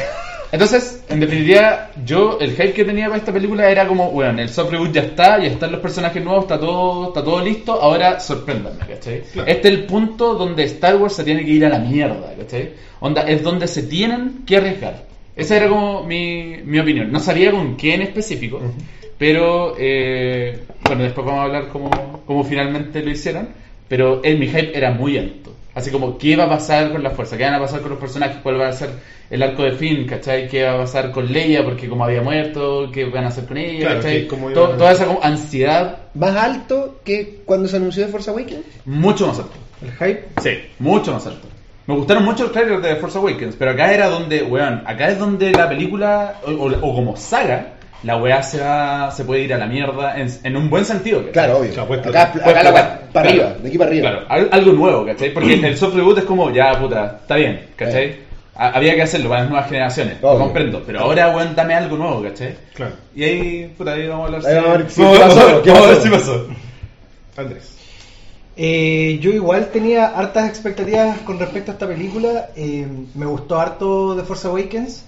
Entonces, 0.52 1.04
en 1.10 1.20
definitiva, 1.20 1.92
yo 2.04 2.40
el 2.42 2.52
hype 2.52 2.74
que 2.74 2.84
tenía 2.84 3.06
para 3.06 3.18
esta 3.20 3.32
película 3.32 3.70
era 3.70 3.88
como, 3.88 4.10
bueno, 4.12 4.42
el 4.42 4.50
soft 4.50 4.72
reboot 4.72 4.92
ya 4.92 5.02
está, 5.02 5.38
ya 5.38 5.46
están 5.48 5.72
los 5.72 5.80
personajes 5.80 6.24
nuevos, 6.24 6.46
está 6.46 6.60
todo, 6.60 7.10
está 7.10 7.24
todo 7.24 7.40
listo, 7.44 7.74
ahora 7.80 8.20
sorpréndanme, 8.20 8.80
¿cachai? 8.80 9.22
Claro. 9.32 9.48
Este 9.48 9.68
es 9.68 9.74
el 9.76 9.86
punto 9.86 10.34
donde 10.34 10.64
Star 10.64 10.96
Wars 10.96 11.14
se 11.14 11.24
tiene 11.24 11.46
que 11.46 11.52
ir 11.52 11.66
a 11.66 11.70
la 11.70 11.78
mierda, 11.78 12.34
¿cachai? 12.36 12.74
Onda, 13.00 13.22
es 13.24 13.44
donde 13.44 13.68
se 13.68 13.84
tienen 13.84 14.44
que 14.48 14.58
arriesgar. 14.58 15.04
Esa 15.36 15.56
era 15.56 15.70
como 15.70 16.04
mi, 16.04 16.58
mi 16.66 16.80
opinión. 16.80 17.12
No 17.12 17.20
sabía 17.20 17.52
con 17.52 17.78
qué 17.78 17.94
en 17.94 18.02
específico, 18.02 18.60
pero 19.20 19.76
eh, 19.78 20.64
bueno, 20.86 21.04
después 21.04 21.28
vamos 21.28 21.42
a 21.42 21.44
hablar 21.44 21.68
cómo, 21.68 22.24
cómo 22.26 22.44
finalmente 22.44 23.04
lo 23.04 23.12
hicieron, 23.12 23.50
pero 23.88 24.24
el, 24.24 24.40
mi 24.40 24.48
hype 24.48 24.76
era 24.76 24.92
muy 24.92 25.18
alto. 25.20 25.54
Así 25.76 25.92
como, 25.92 26.18
¿qué 26.18 26.36
va 26.36 26.46
a 26.46 26.50
pasar 26.50 26.92
con 26.92 27.04
la 27.04 27.12
fuerza? 27.12 27.38
¿Qué 27.38 27.44
van 27.44 27.54
a 27.54 27.60
pasar 27.60 27.82
con 27.82 27.92
los 27.92 28.00
personajes? 28.00 28.38
¿Cuál 28.42 28.60
va 28.60 28.70
a 28.70 28.74
ser 28.74 28.90
el 29.30 29.44
arco 29.44 29.64
de 29.64 29.74
Finn? 29.74 30.08
¿Cachai? 30.08 30.48
¿Qué 30.48 30.64
va 30.64 30.74
a 30.74 30.78
pasar 30.80 31.12
con 31.12 31.32
Leia? 31.32 31.64
Porque 31.64 31.88
como 31.88 32.04
había 32.04 32.22
muerto, 32.22 32.90
¿qué 32.92 33.06
van 33.06 33.26
a 33.26 33.28
hacer 33.28 33.46
con 33.46 33.58
ella? 33.58 33.80
Claro, 33.82 33.96
¿cachai? 33.98 34.22
que 34.22 34.28
cómo 34.28 34.50
To- 34.52 34.62
iban 34.62 34.74
a- 34.74 34.78
toda 34.78 34.92
esa 34.94 35.06
como 35.06 35.20
ansiedad, 35.22 35.98
Más 36.16 36.36
alto 36.36 37.00
que 37.06 37.42
cuando 37.46 37.68
se 37.68 37.78
anunció 37.78 38.06
de 38.06 38.12
Force 38.12 38.30
Awakens. 38.32 38.66
mucho 38.86 39.28
más 39.28 39.38
alto. 39.40 39.52
El 39.82 39.92
hype. 39.92 40.24
Sí, 40.42 40.50
mucho 40.80 41.14
más 41.14 41.26
alto. 41.28 41.48
Me 41.88 41.96
gustaron 41.96 42.26
mucho 42.26 42.44
los 42.44 42.52
trailers 42.52 42.82
de 42.82 42.96
Force 42.98 43.18
Awakens, 43.18 43.56
pero 43.58 43.72
acá 43.72 43.94
era 43.94 44.10
donde, 44.10 44.44
weón, 44.44 44.82
acá 44.86 45.10
es 45.10 45.20
donde 45.20 45.52
la 45.52 45.70
película, 45.70 46.36
o, 46.46 46.52
o- 46.52 46.90
o 46.90 46.96
como 46.96 47.16
saga, 47.16 47.76
la 48.04 48.18
weá 48.18 48.42
se 48.44 48.60
va, 48.62 49.12
se 49.12 49.26
puede 49.26 49.42
ir 49.42 49.54
a 49.54 49.58
la 49.58 49.66
mierda 49.68 50.18
en, 50.20 50.30
en 50.44 50.56
un 50.58 50.70
buen 50.70 50.86
sentido. 50.86 51.20
¿cachai? 51.20 51.34
Claro, 51.34 51.58
obvio. 51.60 51.72
Claro, 51.74 51.88
puede 51.88 52.02
acá 52.02 52.22
explotar. 52.24 52.50
acá 52.50 52.64
la 52.64 52.72
Puede 52.72 52.84
weá, 52.86 53.00
para 53.14 53.30
arriba, 53.30 53.54
de 53.62 53.68
aquí 53.68 53.78
para 53.78 53.90
arriba. 53.90 54.10
Claro, 54.12 54.26
al- 54.30 54.50
algo 54.52 54.72
nuevo, 54.74 55.06
¿cachai? 55.06 55.34
Porque 55.34 55.54
el 55.54 55.78
soft 55.78 55.96
reboot 55.96 56.18
es 56.20 56.24
como, 56.26 56.52
ya, 56.52 56.80
puta, 56.80 57.18
está 57.22 57.36
bien, 57.36 57.68
¿cachai? 57.76 58.06
Eh. 58.06 58.24
Ha- 58.56 58.70
Había 58.72 58.96
que 58.96 59.02
hacerlo 59.04 59.30
para 59.30 59.42
las 59.42 59.50
nuevas 59.50 59.70
generaciones, 59.70 60.22
lo 60.22 60.38
comprendo. 60.38 60.84
Pero 60.86 61.00
ahora, 61.02 61.30
weón, 61.36 61.56
dame 61.56 61.74
algo 61.76 61.98
nuevo, 61.98 62.22
¿cachai? 62.24 62.56
Claro. 62.74 62.94
Y 63.16 63.24
ahí, 63.24 63.74
puta, 63.78 63.94
ahí 63.94 64.08
vamos 64.08 64.24
a 64.24 64.36
hablar. 64.38 64.46
Ahí 64.50 64.56
vamos 64.56 64.70
a 64.70 64.78
ver 64.78 64.90
si- 64.92 65.02
vamos, 65.02 65.18
qué 65.18 65.24
pasó, 65.24 65.36
vamos- 65.36 65.52
a 65.52 65.88
ver 65.88 65.90
pasó. 65.98 66.02
si 66.04 66.10
pasó. 66.10 66.48
Andrés. 67.38 67.76
Eh, 68.62 69.18
yo 69.22 69.32
igual 69.32 69.70
tenía 69.72 70.08
hartas 70.08 70.50
expectativas 70.50 71.20
con 71.20 71.40
respecto 71.40 71.72
a 71.72 71.74
esta 71.76 71.88
película. 71.88 72.50
Eh, 72.58 72.86
me 73.16 73.26
gustó 73.26 73.60
harto 73.60 74.16
The 74.18 74.24
Force 74.24 74.48
Awakens. 74.48 75.06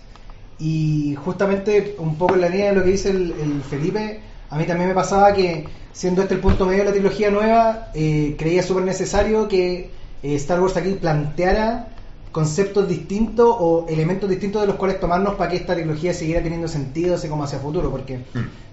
Y 0.62 1.16
justamente 1.26 1.96
un 1.98 2.16
poco 2.18 2.36
en 2.36 2.42
la 2.42 2.50
línea 2.50 2.70
de 2.70 2.76
lo 2.76 2.84
que 2.84 2.92
dice 2.92 3.10
el, 3.10 3.34
el 3.42 3.62
Felipe, 3.68 4.20
a 4.50 4.58
mí 4.58 4.66
también 4.66 4.90
me 4.90 4.96
pasaba 4.96 5.34
que, 5.34 5.66
siendo 5.92 6.22
este 6.22 6.36
el 6.36 6.40
punto 6.40 6.66
medio 6.68 6.80
de 6.80 6.86
la 6.86 6.92
trilogía 6.92 7.32
nueva, 7.32 7.88
eh, 7.96 8.36
creía 8.38 8.62
súper 8.62 8.84
necesario 8.84 9.48
que 9.48 9.90
eh, 10.22 10.36
Star 10.36 10.62
Wars 10.62 10.78
aquí 10.78 10.92
planteara 10.92 11.88
conceptos 12.32 12.88
distintos 12.88 13.48
o 13.60 13.86
elementos 13.90 14.30
distintos 14.30 14.62
de 14.62 14.68
los 14.68 14.76
cuales 14.78 15.00
tomarnos 15.02 15.34
para 15.36 15.50
que 15.50 15.58
esta 15.58 15.74
trilogía 15.74 16.14
siguiera 16.14 16.42
teniendo 16.44 16.68
sentido 16.68 17.16
así 17.16 17.28
como 17.28 17.44
hacia 17.44 17.60
futuro, 17.60 17.90
porque 17.92 18.20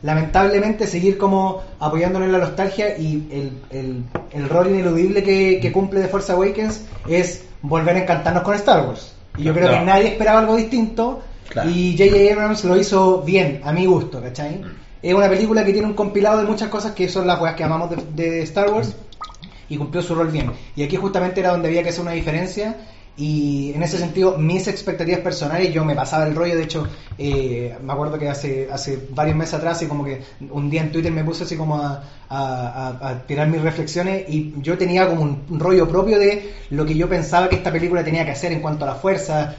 lamentablemente 0.03 0.87
seguir 0.87 1.19
como 1.19 1.63
apoyándonos 1.81 2.27
en 2.27 2.33
la 2.33 2.39
nostalgia 2.39 2.97
y 2.99 3.27
el, 3.33 3.53
el, 3.71 4.05
el 4.33 4.49
rol 4.49 4.69
ineludible 4.71 5.23
que, 5.25 5.59
que 5.61 5.73
cumple 5.73 6.01
The 6.03 6.09
Force 6.09 6.31
Awakens 6.33 6.83
es 7.09 7.45
volver 7.63 7.97
a 7.97 8.03
encantarnos 8.03 8.43
con 8.45 8.55
Star 8.55 8.87
Wars. 8.87 9.13
Y 9.37 9.45
yo 9.45 9.55
creo 9.55 9.71
No. 9.73 9.79
que 9.79 9.85
nadie 9.85 10.09
esperaba 10.09 10.41
algo 10.41 10.55
distinto 10.57 11.21
Claro. 11.49 11.71
y 11.71 11.97
J.J. 11.97 12.33
Abrams 12.33 12.65
lo 12.65 12.77
hizo 12.77 13.23
bien, 13.23 13.61
a 13.65 13.73
mi 13.73 13.87
gusto, 13.87 14.21
¿cachai? 14.21 14.61
Es 15.01 15.15
una 15.15 15.29
película 15.29 15.65
que 15.65 15.73
tiene 15.73 15.87
un 15.87 15.95
compilado 15.95 16.39
de 16.39 16.45
muchas 16.45 16.69
cosas 16.69 16.93
que 16.93 17.09
son 17.09 17.27
las 17.27 17.41
weas 17.41 17.55
que 17.55 17.65
amamos 17.65 17.91
de, 17.91 18.25
de 18.25 18.43
Star 18.43 18.71
Wars 18.71 18.95
y 19.69 19.77
cumplió 19.77 20.03
su 20.03 20.15
rol 20.15 20.29
bien. 20.29 20.51
Y 20.77 20.83
aquí 20.83 20.97
justamente 20.97 21.41
era 21.41 21.51
donde 21.51 21.69
había 21.69 21.83
que 21.83 21.91
hacer 21.91 22.03
una 22.03 22.13
diferencia 22.13 22.77
y 23.19 23.73
en 23.75 23.83
ese 23.83 23.99
sentido 23.99 24.39
mis 24.39 24.69
expectativas 24.69 25.21
personales 25.21 25.75
yo 25.75 25.85
me 25.85 25.97
pasaba 25.97 26.25
el 26.25 26.37
rollo, 26.37 26.57
de 26.57 26.63
hecho 26.63 26.87
eh, 27.19 27.77
me 27.83 27.93
acuerdo 27.93 28.17
que 28.17 28.29
hace, 28.29 28.69
hace 28.71 29.09
varios 29.11 29.37
meses 29.37 29.55
atrás 29.55 29.83
y 29.83 29.87
como 29.87 30.05
que 30.05 30.23
un 30.51 30.71
día 30.71 30.83
en 30.83 30.93
Twitter 30.93 31.11
me 31.11 31.25
puse 31.25 31.43
así 31.43 31.57
como 31.57 31.77
a, 31.83 32.05
tirar 33.27 33.49
mis 33.49 33.61
reflexiones 33.61 34.25
y 34.29 34.55
yo 34.61 34.79
tenía 34.79 35.09
como 35.09 35.23
un, 35.23 35.59
rollo 35.59 35.89
propio 35.89 36.19
de 36.19 36.53
lo 36.71 36.87
que 36.87 36.95
yo 36.95 37.09
pensaba 37.09 37.49
que 37.49 37.57
esta 37.57 37.73
película 37.73 38.05
tenía 38.05 38.25
que 38.25 38.31
hacer 38.31 38.53
en 38.53 38.61
cuanto 38.61 38.85
a 38.85 38.89
la 38.89 38.95
fuerza 38.95 39.57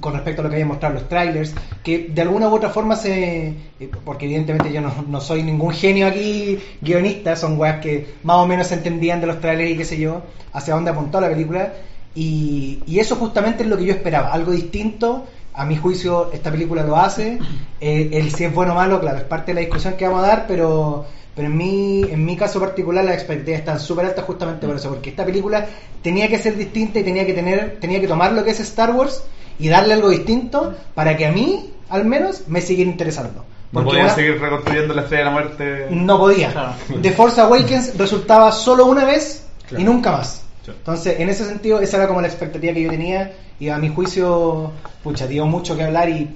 con 0.00 0.12
respecto 0.12 0.42
a 0.42 0.44
lo 0.44 0.50
que 0.50 0.56
habían 0.56 0.68
mostrado 0.68 0.94
los 0.94 1.08
trailers 1.08 1.54
que 1.82 2.08
de 2.12 2.22
alguna 2.22 2.48
u 2.48 2.54
otra 2.54 2.68
forma 2.70 2.96
se 2.96 3.48
eh, 3.80 3.90
porque 4.04 4.26
evidentemente 4.26 4.70
yo 4.72 4.82
no, 4.82 4.92
no 5.08 5.20
soy 5.20 5.42
ningún 5.44 5.72
genio 5.72 6.08
aquí 6.08 6.58
guionista 6.82 7.36
son 7.36 7.58
weas 7.58 7.80
que 7.80 8.16
más 8.24 8.36
o 8.36 8.46
menos 8.46 8.66
se 8.66 8.74
entendían 8.74 9.20
de 9.20 9.28
los 9.28 9.40
trailers 9.40 9.70
y 9.70 9.76
qué 9.76 9.84
sé 9.84 9.98
yo 9.98 10.22
hacia 10.52 10.74
dónde 10.74 10.90
apuntó 10.90 11.20
la 11.20 11.28
película 11.28 11.72
y, 12.14 12.82
y 12.86 12.98
eso 12.98 13.16
justamente 13.16 13.62
es 13.62 13.68
lo 13.68 13.76
que 13.76 13.84
yo 13.86 13.92
esperaba, 13.92 14.32
algo 14.32 14.52
distinto. 14.52 15.26
A 15.54 15.64
mi 15.64 15.76
juicio, 15.76 16.30
esta 16.32 16.52
película 16.52 16.84
lo 16.84 16.96
hace. 16.96 17.38
Eh, 17.80 18.10
el 18.12 18.30
si 18.32 18.44
es 18.44 18.54
bueno 18.54 18.72
o 18.72 18.76
malo, 18.76 19.00
claro, 19.00 19.18
es 19.18 19.24
parte 19.24 19.46
de 19.50 19.54
la 19.54 19.60
discusión 19.60 19.94
que 19.94 20.06
vamos 20.06 20.22
a 20.22 20.28
dar, 20.28 20.44
pero, 20.46 21.04
pero 21.34 21.48
en, 21.48 21.56
mi, 21.56 22.02
en 22.08 22.24
mi 22.24 22.36
caso 22.36 22.60
particular 22.60 23.04
las 23.04 23.14
expectativas 23.14 23.58
están 23.60 23.80
súper 23.80 24.06
altas 24.06 24.24
justamente 24.24 24.66
por 24.68 24.76
eso, 24.76 24.88
porque 24.90 25.10
esta 25.10 25.24
película 25.24 25.66
tenía 26.00 26.28
que 26.28 26.38
ser 26.38 26.56
distinta 26.56 27.00
y 27.00 27.02
tenía 27.02 27.26
que, 27.26 27.32
tener, 27.34 27.78
tenía 27.80 28.00
que 28.00 28.06
tomar 28.06 28.32
lo 28.34 28.44
que 28.44 28.52
es 28.52 28.60
Star 28.60 28.92
Wars 28.94 29.24
y 29.58 29.66
darle 29.68 29.94
algo 29.94 30.10
distinto 30.10 30.74
para 30.94 31.16
que 31.16 31.26
a 31.26 31.32
mí, 31.32 31.70
al 31.90 32.04
menos, 32.04 32.42
me 32.46 32.60
siguiera 32.60 32.90
interesando. 32.92 33.40
No 33.72 33.80
Porque 33.80 33.88
podían 33.88 34.04
una- 34.06 34.14
seguir 34.14 34.40
reconstruyendo 34.40 34.94
la 34.94 35.02
estrella 35.02 35.24
de 35.24 35.24
la 35.24 35.32
muerte. 35.32 35.86
no 35.90 36.18
podía. 36.20 36.76
The 37.02 37.10
Force 37.12 37.40
Awakens 37.40 37.98
resultaba 37.98 38.52
solo 38.52 38.86
una 38.86 39.04
vez 39.04 39.44
y 39.76 39.82
nunca 39.82 40.12
más. 40.12 40.42
Sí. 40.72 40.78
Entonces, 40.78 41.20
en 41.20 41.28
ese 41.28 41.44
sentido, 41.44 41.80
esa 41.80 41.96
era 41.98 42.08
como 42.08 42.20
la 42.20 42.26
expectativa 42.28 42.72
que 42.72 42.82
yo 42.82 42.90
tenía 42.90 43.32
y 43.60 43.68
a 43.68 43.78
mi 43.78 43.88
juicio, 43.88 44.72
pucha, 45.02 45.26
dio 45.26 45.46
mucho 45.46 45.76
que 45.76 45.84
hablar 45.84 46.08
y 46.08 46.28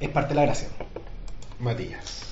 es 0.00 0.08
parte 0.08 0.30
de 0.30 0.34
la 0.36 0.42
gracia. 0.46 0.68
Matías. 1.60 2.22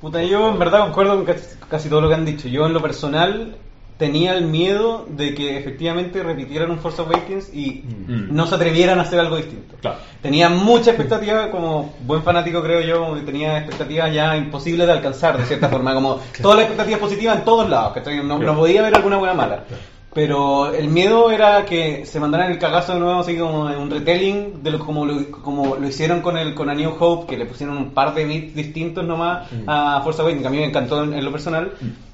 Puta, 0.00 0.22
yo 0.22 0.50
en 0.50 0.58
verdad 0.58 0.80
concuerdo 0.80 1.16
con 1.16 1.24
casi, 1.24 1.44
casi 1.68 1.88
todo 1.88 2.00
lo 2.00 2.08
que 2.08 2.14
han 2.14 2.24
dicho. 2.24 2.48
Yo 2.48 2.66
en 2.66 2.72
lo 2.72 2.80
personal 2.80 3.56
tenía 3.98 4.34
el 4.34 4.44
miedo 4.44 5.06
de 5.08 5.34
que 5.34 5.58
efectivamente 5.58 6.22
repitieran 6.22 6.70
un 6.70 6.78
Force 6.78 7.02
Awakens 7.02 7.52
y 7.52 7.82
Mm. 8.06 8.32
no 8.32 8.46
se 8.46 8.54
atrevieran 8.54 9.00
a 9.00 9.02
hacer 9.02 9.18
algo 9.18 9.36
distinto. 9.36 9.74
Claro. 9.80 9.98
Tenía 10.22 10.48
mucha 10.48 10.90
expectativa, 10.92 11.50
como 11.50 11.94
buen 12.06 12.22
fanático 12.22 12.62
creo 12.62 12.80
yo, 12.80 13.00
como 13.00 13.16
que 13.16 13.22
tenía 13.22 13.58
expectativas 13.58 14.14
ya 14.14 14.36
imposibles 14.36 14.86
de 14.86 14.92
alcanzar 14.92 15.36
de 15.36 15.44
cierta 15.46 15.68
forma, 15.68 15.92
como 15.94 16.20
todas 16.40 16.58
las 16.58 16.66
expectativas 16.66 17.00
positivas 17.00 17.38
en 17.38 17.44
todos 17.44 17.68
lados, 17.68 17.92
que 17.92 18.22
no, 18.22 18.38
no 18.38 18.56
podía 18.56 18.80
haber 18.80 18.94
alguna 18.94 19.16
buena 19.16 19.34
mala. 19.34 19.64
Pero 20.14 20.72
el 20.72 20.88
miedo 20.88 21.30
era 21.30 21.64
que 21.64 22.06
se 22.06 22.18
mandaran 22.18 22.50
el 22.50 22.58
cagazo 22.58 22.94
de 22.94 23.00
nuevo, 23.00 23.20
así 23.20 23.36
como 23.36 23.70
en 23.70 23.78
un 23.78 23.90
retelling, 23.90 24.62
de 24.62 24.70
lo, 24.70 24.78
como, 24.78 25.04
lo, 25.04 25.30
como 25.30 25.76
lo 25.76 25.86
hicieron 25.86 26.22
con 26.22 26.36
el 26.38 26.54
con 26.54 26.70
A 26.70 26.74
New 26.74 26.94
Hope, 26.98 27.26
que 27.26 27.36
le 27.36 27.46
pusieron 27.46 27.76
un 27.76 27.90
par 27.90 28.14
de 28.14 28.24
bits 28.24 28.54
distintos 28.54 29.04
nomás 29.04 29.48
a 29.66 30.00
Force 30.02 30.20
Awakens, 30.22 30.42
que 30.42 30.48
a 30.48 30.50
mí 30.50 30.56
me 30.58 30.64
encantó 30.64 31.04
en, 31.04 31.14
en 31.14 31.24
lo 31.24 31.30
personal. 31.30 31.72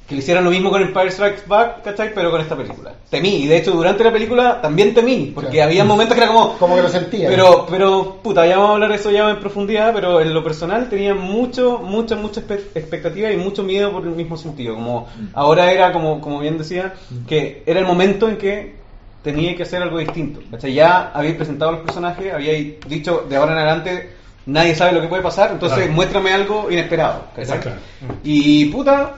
Que 0.09 0.15
le 0.15 0.21
hicieran 0.21 0.45
lo 0.45 0.51
mismo 0.51 0.69
con 0.71 0.83
Empire 0.83 1.11
Strikes 1.11 1.43
Back, 1.47 1.83
¿cachai? 1.83 2.13
Pero 2.15 2.31
con 2.31 2.39
esta 2.41 2.55
película. 2.55 2.93
Temí, 3.09 3.45
y 3.45 3.47
de 3.47 3.57
hecho 3.57 3.71
durante 3.71 4.05
la 4.05 4.13
película 4.13 4.61
también 4.61 4.93
temí, 4.93 5.33
porque 5.35 5.53
Claro. 5.53 5.71
había 5.71 5.85
momentos 5.85 6.15
que 6.15 6.23
era 6.23 6.31
como... 6.31 6.59
Como 6.59 6.77
que 6.77 6.83
lo 6.83 6.89
sentía. 6.91 7.29
Pero, 7.31 7.67
pero, 7.71 8.19
puta, 8.23 8.47
ya 8.47 8.57
vamos 8.59 8.71
a 8.71 8.75
hablar 8.75 8.91
de 8.91 8.97
eso 8.97 9.11
ya 9.11 9.31
en 9.31 9.41
profundidad, 9.41 9.95
pero 9.95 10.21
en 10.21 10.35
lo 10.35 10.45
personal 10.45 10.91
tenía 10.91 11.15
mucho, 11.15 11.79
mucha, 11.79 12.17
mucha 12.17 12.41
expectativa 12.41 13.31
y 13.33 13.39
mucho 13.39 13.63
miedo 13.63 13.93
por 13.93 14.03
el 14.03 14.11
mismo 14.11 14.37
sentido. 14.37 14.75
Como 14.75 15.09
ahora 15.33 15.73
era, 15.73 15.91
como, 15.93 16.21
como 16.21 16.39
bien 16.39 16.59
decía, 16.59 16.93
que 17.27 17.63
era 17.65 17.81
el 17.81 17.87
momento 17.87 18.29
en 18.29 18.37
que 18.37 18.75
tenía 19.23 19.57
que 19.57 19.63
hacer 19.63 19.81
algo 19.83 19.97
distinto. 19.99 20.41
¿cachai? 20.51 20.75
Ya 20.75 21.13
habéis 21.15 21.37
presentado 21.37 21.73
los 21.73 21.81
personajes, 21.81 22.31
habíais 22.35 22.75
dicho 22.87 23.25
de 23.27 23.37
ahora 23.37 23.53
en 23.53 23.59
adelante 23.59 24.11
nadie 24.45 24.75
sabe 24.75 24.93
lo 24.93 25.01
que 25.01 25.09
puede 25.09 25.23
pasar, 25.23 25.53
entonces 25.53 25.79
Claro. 25.79 25.93
muéstrame 25.95 26.31
algo 26.31 26.71
inesperado. 26.71 27.23
¿cachai? 27.35 27.59
Claro. 27.61 27.79
Y 28.23 28.67
puta, 28.67 29.15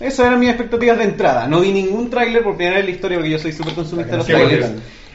esas 0.00 0.26
eran 0.26 0.38
mis 0.40 0.48
expectativas 0.50 0.98
de 0.98 1.04
entrada. 1.04 1.46
No 1.46 1.60
vi 1.60 1.72
ningún 1.72 2.08
tráiler 2.10 2.42
por 2.42 2.56
primera 2.56 2.76
vez 2.76 2.84
en 2.84 2.90
la 2.90 2.94
historia 2.96 3.16
porque 3.18 3.30
yo 3.30 3.38
soy 3.38 3.52
súper 3.52 3.74
consumista 3.74 4.12
de 4.12 4.18
los 4.18 4.26
trailers. 4.26 4.70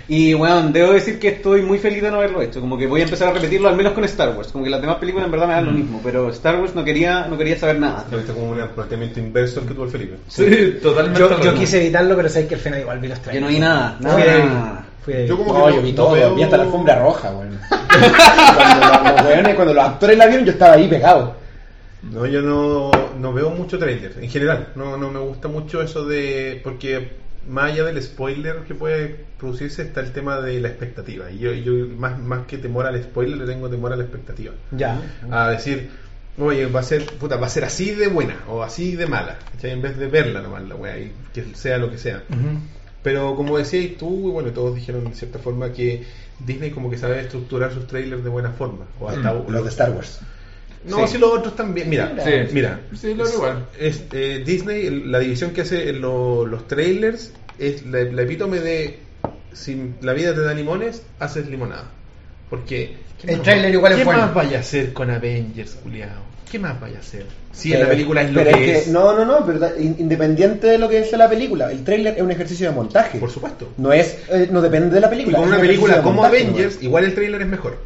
Y 0.05 0.33
bueno, 0.33 0.63
debo 0.63 0.91
decir 0.91 1.17
que 1.17 1.29
estoy 1.29 1.61
muy 1.61 1.77
feliz 1.79 2.01
de 2.01 2.11
no 2.11 2.17
haberlo 2.17 2.41
hecho. 2.41 2.59
Como 2.59 2.77
que 2.77 2.85
voy 2.87 2.99
a 2.99 3.03
empezar 3.05 3.29
a 3.29 3.31
repetirlo 3.31 3.69
al 3.69 3.77
menos 3.77 3.93
con 3.93 4.03
Star 4.03 4.35
Wars. 4.35 4.49
Como 4.51 4.65
que 4.65 4.69
las 4.69 4.81
demás 4.81 4.97
películas 4.97 5.25
en 5.27 5.31
verdad 5.31 5.47
me 5.47 5.53
dan 5.53 5.65
lo 5.65 5.71
mismo. 5.71 6.01
Pero 6.03 6.29
Star 6.29 6.59
Wars 6.59 6.75
no 6.75 6.83
quería, 6.83 7.25
no 7.29 7.37
quería 7.37 7.57
saber 7.57 7.79
nada. 7.79 8.05
Lo 8.11 8.17
viste 8.17 8.33
como 8.33 8.47
un 8.51 8.67
planteamiento 8.75 9.21
inverso 9.21 9.61
al 9.61 9.65
que 9.67 9.73
tuvo 9.73 9.85
el 9.85 9.91
Felipe. 9.91 10.17
Sí, 10.27 10.77
totalmente. 10.83 11.19
Yo, 11.21 11.39
yo 11.41 11.53
quise 11.53 11.81
evitarlo, 11.81 12.17
pero 12.17 12.27
sé 12.27 12.45
que 12.47 12.55
al 12.55 12.61
final 12.61 12.81
igual 12.81 12.99
vi 12.99 13.07
los 13.07 13.17
Yo 13.19 13.23
trailers. 13.23 13.45
no 13.45 13.53
vi 13.53 13.59
nada. 13.59 13.97
Nada. 14.01 14.15
Fui- 14.17 14.27
nada. 14.49 14.85
Fui. 15.05 15.13
Yo 15.25 15.37
como 15.37 15.57
No, 15.57 15.65
que 15.67 15.75
yo 15.75 15.81
vi 15.81 15.93
todo, 15.93 16.11
veo- 16.11 16.35
vi 16.35 16.43
hasta 16.43 16.57
la 16.57 16.63
alfombra 16.63 16.99
roja, 16.99 17.31
weón. 17.31 17.59
cuando, 17.69 18.87
los, 18.87 19.03
los 19.13 19.25
weones- 19.25 19.55
cuando 19.55 19.73
los 19.73 19.85
actores 19.85 20.17
la 20.17 20.27
vieron, 20.27 20.45
yo 20.45 20.51
estaba 20.51 20.73
ahí 20.73 20.87
pegado. 20.89 21.35
No, 22.11 22.25
yo 22.25 22.41
no, 22.41 22.91
no 23.19 23.33
veo 23.33 23.49
mucho 23.49 23.79
trailer, 23.79 24.17
en 24.19 24.29
general. 24.29 24.69
No, 24.75 24.97
no 24.97 25.09
me 25.11 25.19
gusta 25.19 25.47
mucho 25.47 25.81
eso 25.81 26.05
de. 26.05 26.59
Porque 26.63 27.23
más 27.47 27.71
allá 27.71 27.83
del 27.85 28.01
spoiler 28.01 28.63
que 28.67 28.75
puede 28.75 29.25
producirse 29.37 29.83
está 29.83 30.01
el 30.01 30.11
tema 30.11 30.39
de 30.41 30.59
la 30.59 30.69
expectativa. 30.69 31.29
Y 31.31 31.39
yo, 31.39 31.53
yo 31.53 31.87
más, 31.97 32.19
más 32.19 32.45
que 32.45 32.57
temor 32.57 32.85
al 32.85 33.01
spoiler, 33.01 33.37
le 33.37 33.45
tengo 33.45 33.69
temor 33.69 33.93
a 33.93 33.95
la 33.95 34.03
expectativa. 34.03 34.53
Ya. 34.71 35.01
A 35.31 35.49
decir, 35.49 35.89
oye, 36.37 36.65
va 36.67 36.81
a 36.81 36.83
ser, 36.83 37.05
puta, 37.05 37.37
va 37.37 37.47
a 37.47 37.49
ser 37.49 37.65
así 37.65 37.91
de 37.91 38.07
buena 38.07 38.37
o 38.47 38.63
así 38.63 38.95
de 38.95 39.07
mala. 39.07 39.37
¿cachai? 39.51 39.71
En 39.71 39.81
vez 39.81 39.97
de 39.97 40.07
verla 40.07 40.41
nomás 40.41 40.63
la 40.67 40.75
wea, 40.75 40.97
y 40.99 41.11
que 41.33 41.43
sea 41.55 41.77
lo 41.77 41.89
que 41.89 41.97
sea. 41.97 42.23
Pero 43.01 43.35
como 43.35 43.57
decías 43.57 43.97
tú, 43.97 44.29
y 44.29 44.31
bueno, 44.31 44.51
todos 44.51 44.75
dijeron 44.75 45.03
de 45.03 45.13
cierta 45.13 45.39
forma 45.39 45.73
que 45.73 46.05
Disney 46.39 46.71
como 46.71 46.89
que 46.89 46.97
sabe 46.97 47.19
estructurar 47.19 47.73
sus 47.73 47.85
trailers 47.87 48.23
de 48.23 48.29
buena 48.29 48.51
forma. 48.51 48.85
O 48.99 49.09
hasta 49.09 49.33
Los 49.33 49.63
de 49.63 49.69
Star 49.69 49.91
Wars. 49.91 50.21
No, 50.87 51.05
Sí. 51.07 51.13
si 51.13 51.17
los 51.17 51.31
otros 51.31 51.55
también. 51.55 51.89
Mira, 51.89 52.13
Sí. 52.23 52.31
mira. 52.53 52.79
Sí, 52.95 53.13
lo 53.13 53.23
veo 53.25 53.33
igual. 53.33 53.65
Es, 53.79 54.03
eh, 54.11 54.43
Disney, 54.45 54.89
la 55.05 55.19
división 55.19 55.51
que 55.51 55.61
hace 55.61 55.89
en 55.89 56.01
lo- 56.01 56.45
los 56.45 56.67
trailers 56.67 57.31
es 57.59 57.85
la, 57.85 58.03
la 58.03 58.21
epítome 58.21 58.59
de 58.59 58.99
si 59.53 59.91
la 60.01 60.13
vida 60.13 60.33
te 60.33 60.41
da 60.41 60.53
limones, 60.53 61.03
haces 61.19 61.47
limonada. 61.47 61.85
Porque 62.49 62.95
¿qué 63.21 63.33
El 63.33 63.41
va- 63.41 63.69
igual 63.69 63.91
es 63.93 63.97
¿Qué 63.99 64.03
bueno. 64.03 64.19
más 64.21 64.33
vaya 64.33 64.57
a 64.57 64.61
hacer 64.61 64.93
con 64.93 65.09
Avengers, 65.09 65.75
culiao? 65.83 66.33
¿Qué 66.51 66.59
más 66.59 66.79
vaya 66.79 66.97
a 66.97 66.99
hacer? 66.99 67.25
Si 67.51 67.69
en 67.69 67.75
Pero- 67.79 67.83
la 67.85 67.89
película 67.89 68.21
es 68.21 68.31
lo 68.31 68.43
pero 68.43 68.57
que 68.57 68.77
es. 68.77 68.87
No, 68.87 69.13
no, 69.17 69.25
no, 69.25 69.43
pero 69.45 69.59
independiente 69.79 70.67
de 70.67 70.77
lo 70.77 70.87
que 70.89 70.99
es 70.99 71.11
la 71.13 71.27
película, 71.29 71.71
el 71.71 71.83
trailer 71.83 72.15
es 72.15 72.21
un 72.21 72.29
ejercicio 72.31 72.67
de 72.69 72.75
montaje. 72.75 73.17
Por 73.19 73.31
supuesto. 73.31 73.69
No 73.77 73.91
es, 73.91 74.17
eh, 74.29 74.47
no 74.51 74.61
depende 74.61 74.93
de 74.93 74.99
la 75.01 75.07
Y 75.07 75.09
película. 75.11 75.37
con 75.37 75.45
es 75.45 75.47
una 75.53 75.57
un 75.61 75.67
película 75.67 76.01
como 76.03 76.21
montaje, 76.21 76.43
Avengers, 76.43 76.77
igual 76.83 77.05
el 77.05 77.15
trailer 77.15 77.41
es 77.41 77.47
mejor. 77.47 77.77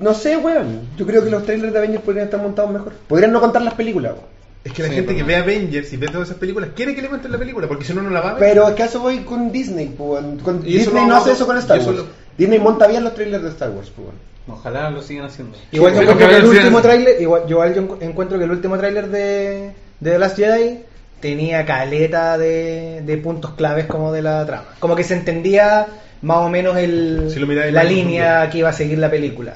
No 0.00 0.14
sé, 0.14 0.36
weón. 0.36 0.88
Yo 0.96 1.06
creo 1.06 1.22
que 1.24 1.30
los 1.30 1.44
trailers 1.44 1.72
de 1.72 1.78
Avengers 1.78 2.02
podrían 2.04 2.24
estar 2.26 2.40
montados 2.40 2.70
mejor. 2.72 2.92
Podrían 3.08 3.32
no 3.32 3.40
contar 3.40 3.62
las 3.62 3.74
películas, 3.74 4.12
weón. 4.12 4.32
Es 4.64 4.72
que 4.72 4.82
la 4.82 4.88
Sí, 4.90 4.94
gente 4.94 5.16
que 5.16 5.22
ve 5.24 5.34
Avengers 5.36 5.92
y 5.92 5.96
ve 5.96 6.06
todas 6.06 6.28
esas 6.28 6.38
películas 6.38 6.70
quiere 6.76 6.94
que 6.94 7.02
le 7.02 7.08
cuenten 7.08 7.32
la 7.32 7.38
película, 7.38 7.66
porque 7.66 7.84
si 7.84 7.92
no, 7.94 8.00
no 8.02 8.10
la 8.10 8.20
va 8.20 8.30
a 8.30 8.34
ver. 8.34 8.40
Pero 8.52 8.68
es 8.68 8.74
que 8.74 8.84
eso 8.84 9.00
voy 9.00 9.18
con 9.24 9.50
Disney, 9.50 9.88
pues, 9.96 10.22
weón. 10.22 10.38
Con- 10.38 10.62
Disney 10.62 11.04
no 11.04 11.16
hace 11.16 11.32
eso 11.32 11.46
con 11.46 11.58
Star 11.58 11.78
Wars. 11.80 11.96
lo- 11.96 12.06
Disney 12.38 12.58
monta 12.60 12.86
bien 12.86 13.02
los 13.04 13.14
trailers 13.14 13.42
de 13.42 13.48
Star 13.50 13.70
Wars, 13.70 13.90
pues, 13.94 14.06
weón. 14.08 14.58
Ojalá 14.58 14.90
lo 14.90 15.02
sigan 15.02 15.26
haciendo. 15.26 15.56
Igual 15.72 15.94
yo 15.94 16.12
Sí, 16.12 16.18
que 16.18 16.24
el 16.36 16.44
último 16.44 16.78
sí. 16.78 16.82
tráiler, 16.82 17.20
igual, 17.20 17.42
yo, 17.46 17.64
yo 17.66 17.96
encuentro 18.00 18.38
que 18.38 18.44
el 18.44 18.50
último 18.50 18.76
tráiler 18.78 19.08
de, 19.08 19.72
de 20.00 20.10
The 20.12 20.18
Last 20.18 20.36
Jedi 20.36 20.80
tenía 21.20 21.64
caleta 21.64 22.38
de, 22.38 23.02
de 23.04 23.16
puntos 23.18 23.52
claves 23.54 23.86
como 23.86 24.12
de 24.12 24.22
la 24.22 24.44
trama. 24.46 24.64
Como 24.80 24.94
que 24.96 25.04
se 25.04 25.14
entendía 25.14 25.86
más 26.22 26.38
o 26.38 26.48
menos 26.48 26.76
el, 26.76 27.28
Si 27.32 27.38
lo 27.38 27.46
miráis 27.46 27.72
la 27.72 27.84
línea 27.84 28.48
que 28.50 28.58
iba 28.58 28.68
a 28.68 28.72
seguir 28.72 28.98
la 28.98 29.10
película. 29.10 29.54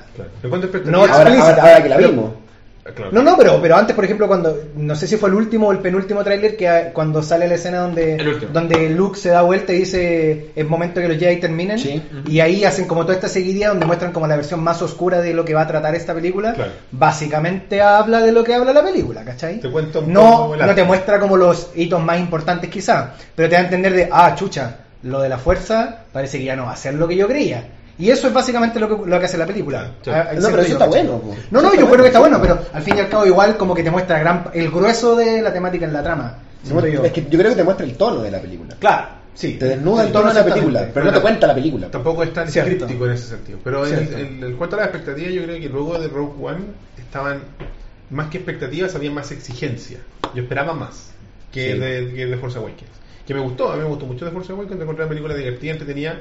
No, 0.84 1.00
Ahora, 1.00 1.14
ahora, 1.14 1.62
ahora 1.62 1.82
que 1.82 1.88
la 1.88 1.96
vimos. 1.96 2.30
Ah, 2.88 2.92
claro. 2.94 3.10
No, 3.10 3.20
no, 3.24 3.36
pero, 3.36 3.60
pero 3.60 3.74
antes, 3.76 3.96
por 3.96 4.04
ejemplo, 4.04 4.28
cuando, 4.28 4.56
no 4.76 4.94
sé 4.94 5.08
si 5.08 5.16
fue 5.16 5.28
el 5.28 5.34
último 5.34 5.66
o 5.66 5.72
el 5.72 5.78
penúltimo 5.80 6.22
tráiler, 6.22 6.56
que 6.56 6.90
cuando 6.92 7.20
sale 7.20 7.48
la 7.48 7.56
escena 7.56 7.78
donde, 7.80 8.16
donde 8.52 8.88
Luke 8.90 9.18
se 9.18 9.30
da 9.30 9.42
vuelta 9.42 9.72
y 9.72 9.78
dice, 9.80 10.50
es 10.54 10.68
momento 10.68 11.00
que 11.00 11.08
los 11.08 11.18
Jedi 11.18 11.40
terminen, 11.40 11.80
Sí. 11.80 12.00
y 12.28 12.38
ahí 12.38 12.62
hacen 12.64 12.86
como 12.86 13.02
toda 13.02 13.14
esta 13.14 13.28
seguidilla 13.28 13.70
donde 13.70 13.86
muestran 13.86 14.12
como 14.12 14.28
la 14.28 14.36
versión 14.36 14.62
más 14.62 14.82
oscura 14.82 15.20
de 15.20 15.34
lo 15.34 15.44
que 15.44 15.52
va 15.52 15.62
a 15.62 15.66
tratar 15.66 15.96
esta 15.96 16.14
película, 16.14 16.54
Claro. 16.54 16.70
básicamente 16.92 17.80
habla 17.82 18.20
de 18.20 18.30
lo 18.30 18.44
que 18.44 18.54
habla 18.54 18.72
la 18.72 18.84
película, 18.84 19.24
¿cachai? 19.24 19.58
Te 19.58 19.68
cuento 19.68 19.98
un 20.00 20.12
no, 20.12 20.20
poco 20.52 20.56
no 20.56 20.74
te 20.74 20.84
muestra 20.84 21.18
como 21.18 21.36
los 21.36 21.70
hitos 21.74 22.00
más 22.00 22.20
importantes 22.20 22.70
quizá, 22.70 23.14
pero 23.34 23.48
te 23.48 23.56
da 23.56 23.62
a 23.62 23.64
entender 23.64 23.94
de, 23.94 24.08
ah, 24.12 24.32
chucha, 24.36 24.76
lo 25.02 25.20
de 25.20 25.28
la 25.28 25.38
fuerza 25.38 26.04
parece 26.12 26.38
que 26.38 26.44
ya 26.44 26.56
no 26.56 26.64
va 26.66 26.72
a 26.72 26.76
ser 26.76 26.94
lo 26.94 27.06
que 27.08 27.16
yo 27.16 27.26
creía. 27.28 27.68
Y 27.98 28.10
eso 28.10 28.28
es 28.28 28.34
básicamente 28.34 28.78
lo 28.78 28.88
que, 29.04 29.08
lo 29.08 29.18
que 29.18 29.24
hace 29.24 29.38
la 29.38 29.46
película. 29.46 29.92
Sí. 30.02 30.10
Ah, 30.10 30.28
No, 30.34 30.48
pero 30.50 30.60
eso 30.60 30.68
yo, 30.68 30.74
está 30.74 30.86
bueno, 30.86 31.18
po. 31.18 31.34
No, 31.50 31.62
no, 31.62 31.68
Eso 31.72 31.80
yo 31.80 31.86
creo 31.88 32.02
que 32.02 32.08
está 32.08 32.18
bueno. 32.20 32.38
pero 32.42 32.58
al 32.72 32.82
fin 32.82 32.96
y 32.96 33.00
al 33.00 33.08
cabo 33.08 33.24
igual 33.24 33.56
como 33.56 33.74
que 33.74 33.82
te 33.82 33.90
muestra 33.90 34.18
gran, 34.18 34.44
el 34.52 34.70
grueso 34.70 35.16
de 35.16 35.40
la 35.40 35.52
temática 35.52 35.86
en 35.86 35.92
la 35.94 36.02
trama. 36.02 36.38
yo. 36.64 36.78
Es 37.04 37.12
que 37.12 37.22
yo 37.30 37.38
creo 37.38 37.50
que 37.50 37.56
te 37.56 37.64
muestra 37.64 37.86
el 37.86 37.96
tono 37.96 38.20
de 38.22 38.30
la 38.30 38.38
película. 38.40 38.74
Claro, 38.78 39.06
sí. 39.34 39.54
Te 39.54 39.64
desnuda 39.66 40.02
el 40.02 40.08
El 40.08 40.12
tono 40.12 40.28
de 40.28 40.34
la 40.34 40.44
película, 40.44 40.88
pero 40.92 41.06
no 41.06 41.12
te 41.12 41.20
cuenta 41.22 41.46
la 41.46 41.54
película. 41.54 41.90
Tampoco 41.90 42.22
es 42.22 42.32
tan 42.34 42.50
Cierto. 42.50 42.70
críptico 42.84 43.06
en 43.06 43.12
ese 43.12 43.28
sentido. 43.28 43.58
Pero 43.64 43.86
en, 43.86 43.94
en- 44.14 44.44
en 44.44 44.56
cuanto 44.58 44.76
a 44.76 44.80
las 44.80 44.88
expectativas, 44.88 45.32
yo 45.32 45.44
creo 45.44 45.58
que 45.58 45.68
luego 45.70 45.98
de 45.98 46.08
Rogue 46.08 46.34
One 46.44 46.64
estaban 46.98 47.40
más 48.10 48.28
que 48.28 48.36
expectativas, 48.38 48.94
había 48.94 49.10
más 49.10 49.30
exigencia. 49.32 49.98
Yo 50.34 50.42
esperaba 50.42 50.74
más 50.74 51.12
que, 51.50 51.72
Sí. 51.72 51.78
de, 51.78 52.12
que 52.14 52.26
de 52.26 52.36
Force 52.36 52.58
Awakens. 52.58 52.90
Que 53.26 53.34
me 53.34 53.40
gustó, 53.40 53.70
a 53.70 53.76
mí 53.76 53.82
me 53.82 53.88
gustó 53.88 54.06
mucho 54.06 54.24
de 54.24 54.30
Force 54.30 54.52
Awakens. 54.52 54.80
Encontré 54.80 55.04
una 55.04 55.08
película 55.08 55.34
divertida, 55.34 55.72
entretenida. 55.72 56.20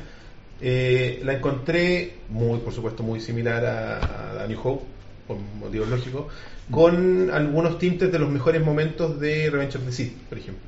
Eh, 0.61 1.21
la 1.23 1.33
encontré 1.33 2.13
muy, 2.29 2.59
por 2.59 2.73
supuesto, 2.73 3.03
muy 3.03 3.19
similar 3.19 3.65
a, 3.65 4.43
a 4.43 4.47
New 4.47 4.59
Hope, 4.63 4.85
por 5.27 5.37
motivos 5.37 5.89
lógicos, 5.89 6.27
con 6.71 7.29
algunos 7.31 7.77
tintes 7.77 8.11
de 8.11 8.19
los 8.19 8.29
mejores 8.29 8.63
momentos 8.63 9.19
de 9.19 9.49
Revenge 9.49 9.77
of 9.77 9.85
the 9.85 9.91
Sith, 9.91 10.13
por 10.29 10.37
ejemplo. 10.37 10.63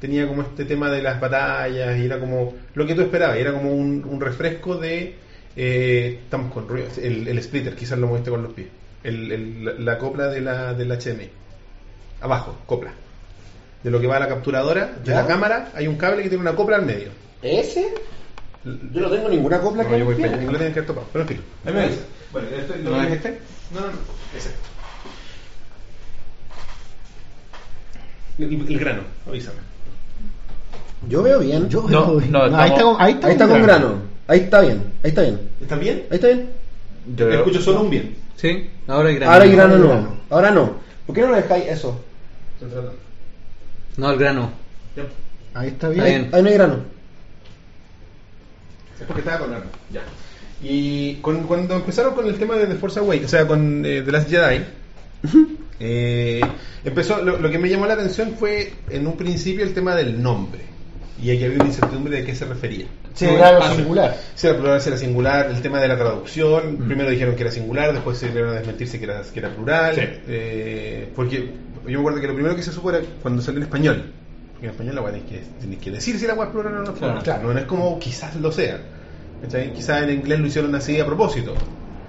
Tenía 0.00 0.28
como 0.28 0.42
este 0.42 0.64
tema 0.64 0.90
de 0.90 1.02
las 1.02 1.20
batallas, 1.20 1.98
y 1.98 2.04
era 2.04 2.20
como 2.20 2.54
lo 2.74 2.86
que 2.86 2.94
tú 2.94 3.02
esperabas, 3.02 3.38
era 3.38 3.52
como 3.52 3.72
un, 3.72 4.20
refresco 4.20 4.76
de. 4.76 5.14
eh, 5.56 6.20
estamos 6.22 6.52
con 6.52 6.68
ruido, 6.68 6.88
el, 7.02 7.42
splitter, 7.42 7.74
quizás 7.74 7.98
lo 7.98 8.06
moviste 8.06 8.30
con 8.30 8.42
los 8.42 8.52
pies. 8.52 8.68
El, 9.02 9.64
la, 9.64 9.72
la 9.72 9.98
copla 9.98 10.28
de 10.28 10.40
la, 10.40 10.74
del 10.74 10.88
HDMI. 10.88 11.30
Abajo, 12.20 12.58
copla. 12.66 12.92
De 13.86 13.92
lo 13.92 14.00
que 14.00 14.08
va 14.08 14.16
a 14.16 14.18
la 14.18 14.26
capturadora, 14.26 14.86
de 15.00 15.12
¿Ya? 15.12 15.20
la 15.22 15.26
cámara, 15.28 15.68
hay 15.72 15.86
un 15.86 15.94
cable 15.94 16.20
que 16.24 16.28
tiene 16.28 16.42
una 16.42 16.56
copla 16.56 16.74
al 16.74 16.84
medio. 16.84 17.10
¿Ese? 17.40 17.94
Yo 18.64 19.00
no 19.00 19.08
tengo 19.08 19.28
ninguna 19.28 19.60
copla 19.60 19.84
No, 19.84 19.88
que 19.90 19.98
yo 20.00 20.04
voy 20.04 20.16
me 20.16 20.22
para 20.22 20.32
allá, 20.34 20.42
y 20.42 20.46
lo 20.46 20.58
tienen 20.58 20.72
que 20.74 20.80
haber 20.80 20.86
topado. 20.88 21.06
Pero 21.12 21.22
en 21.22 21.28
fin. 21.28 21.40
Ahí 21.64 21.72
me 21.72 21.82
avisa. 21.84 22.00
Bueno, 22.32 22.48
esto 22.48 22.74
es 22.74 22.80
lo 22.82 22.90
¿No 22.90 23.02
es 23.04 23.12
este? 23.12 23.38
No, 23.72 23.80
no, 23.82 23.86
no. 23.86 23.92
Ese. 24.36 24.50
El, 28.38 28.68
el 28.72 28.78
grano, 28.80 29.02
avísame. 29.28 29.58
Yo 31.08 31.22
veo 31.22 31.38
bien. 31.38 31.68
Yo 31.68 31.82
No, 31.82 32.06
veo 32.06 32.16
bien. 32.18 32.32
no, 32.32 32.42
ahí 32.42 32.70
está 32.70 32.82
con, 32.82 32.96
ahí 32.98 33.12
está 33.12 33.26
Ahí 33.28 33.32
está 33.34 33.46
con 33.48 33.62
grano. 33.62 33.94
Ahí 34.26 34.40
está 34.40 34.60
bien. 34.62 34.82
Ahí 35.04 35.10
está 35.10 35.22
bien. 35.22 35.40
¿Está 35.60 35.76
bien? 35.76 36.06
Ahí 36.10 36.14
está 36.16 36.26
bien. 36.26 36.50
Yo 37.16 37.26
veo- 37.28 37.38
Escucho 37.38 37.60
solo 37.60 37.82
un 37.82 37.90
bien. 37.90 38.16
Sí, 38.34 38.68
ahora 38.88 39.10
hay 39.10 39.14
grano. 39.14 39.32
Ahora 39.32 39.44
hay 39.44 39.52
grano 39.52 39.78
no. 39.78 40.16
Ahora 40.28 40.50
no. 40.50 40.72
¿Por 41.06 41.14
qué 41.14 41.20
no 41.20 41.28
lo 41.28 41.36
dejáis 41.36 41.66
eso? 41.68 42.00
Estoy 42.54 42.68
tratando. 42.70 43.05
No, 43.96 44.10
el 44.10 44.18
grano. 44.18 44.50
Ya. 44.96 45.04
Ahí 45.54 45.68
está 45.68 45.88
bien. 45.88 46.04
bien. 46.04 46.28
Ahí 46.32 46.42
no 46.42 46.48
hay 46.48 46.54
grano. 46.54 46.76
Es 49.00 49.06
porque 49.06 49.20
estaba 49.20 49.38
con 49.40 49.50
grano. 49.50 49.66
Ya. 49.92 50.02
Y 50.62 51.14
con- 51.16 51.44
cuando 51.44 51.74
empezaron 51.76 52.14
con 52.14 52.26
el 52.26 52.38
tema 52.38 52.56
de 52.56 52.66
The 52.66 52.74
Force 52.76 52.98
Awakens, 52.98 53.26
o 53.26 53.28
sea, 53.28 53.46
con 53.46 53.84
eh, 53.84 54.02
The 54.02 54.12
Last 54.12 54.30
Jedi, 54.30 54.64
eh, 55.80 56.40
empezó, 56.84 57.22
lo, 57.22 57.38
lo 57.38 57.50
que 57.50 57.58
me 57.58 57.68
llamó 57.68 57.86
la 57.86 57.94
atención 57.94 58.34
fue 58.38 58.72
en 58.90 59.06
un 59.06 59.16
principio 59.16 59.64
el 59.64 59.74
tema 59.74 59.94
del 59.94 60.22
nombre. 60.22 60.62
Y 61.22 61.30
aquí 61.30 61.44
había 61.44 61.56
una 61.56 61.66
incertidumbre 61.66 62.18
de 62.18 62.24
qué 62.24 62.34
se 62.34 62.44
refería. 62.46 62.86
Sí. 63.16 63.26
singular. 63.74 64.16
Si 64.34 64.46
era 64.46 64.56
plural, 64.56 64.80
era 64.86 64.96
singular, 64.96 65.46
el 65.50 65.62
tema 65.62 65.80
de 65.80 65.88
la 65.88 65.96
traducción. 65.96 66.76
Primero 66.86 67.10
dijeron 67.10 67.34
que 67.34 67.42
era 67.42 67.50
singular, 67.50 67.92
después 67.92 68.18
se 68.18 68.28
dieron 68.30 68.50
a 68.50 68.54
desmentirse 68.54 68.98
que 68.98 69.04
era, 69.06 69.22
que 69.22 69.38
era 69.38 69.48
plural. 69.50 69.94
Sí. 69.94 70.00
eh, 70.28 71.12
porque 71.16 71.50
yo 71.86 71.92
me 71.92 71.98
acuerdo 71.98 72.20
que 72.20 72.26
lo 72.26 72.34
primero 72.34 72.54
que 72.54 72.62
se 72.62 72.72
supo 72.72 72.90
era 72.90 73.00
cuando 73.22 73.42
salió 73.42 73.58
en 73.58 73.64
español. 73.64 74.12
Porque 74.52 74.66
en 74.66 74.72
español 74.72 74.94
la 74.96 75.10
tienes 75.12 75.22
que, 75.70 75.78
que 75.78 75.90
decir 75.90 76.18
si 76.18 76.26
la 76.26 76.34
weá 76.34 76.46
es 76.46 76.52
plural 76.52 76.74
o 76.74 76.82
no 76.82 76.92
es 76.92 76.98
plural. 76.98 77.22
Claro. 77.22 77.52
No 77.52 77.58
es 77.58 77.64
como 77.64 77.98
quizás 77.98 78.36
lo 78.36 78.52
sea. 78.52 78.80
Quizás 79.74 80.02
en 80.02 80.10
inglés 80.10 80.40
lo 80.40 80.46
hicieron 80.46 80.74
así 80.74 81.00
a 81.00 81.06
propósito. 81.06 81.54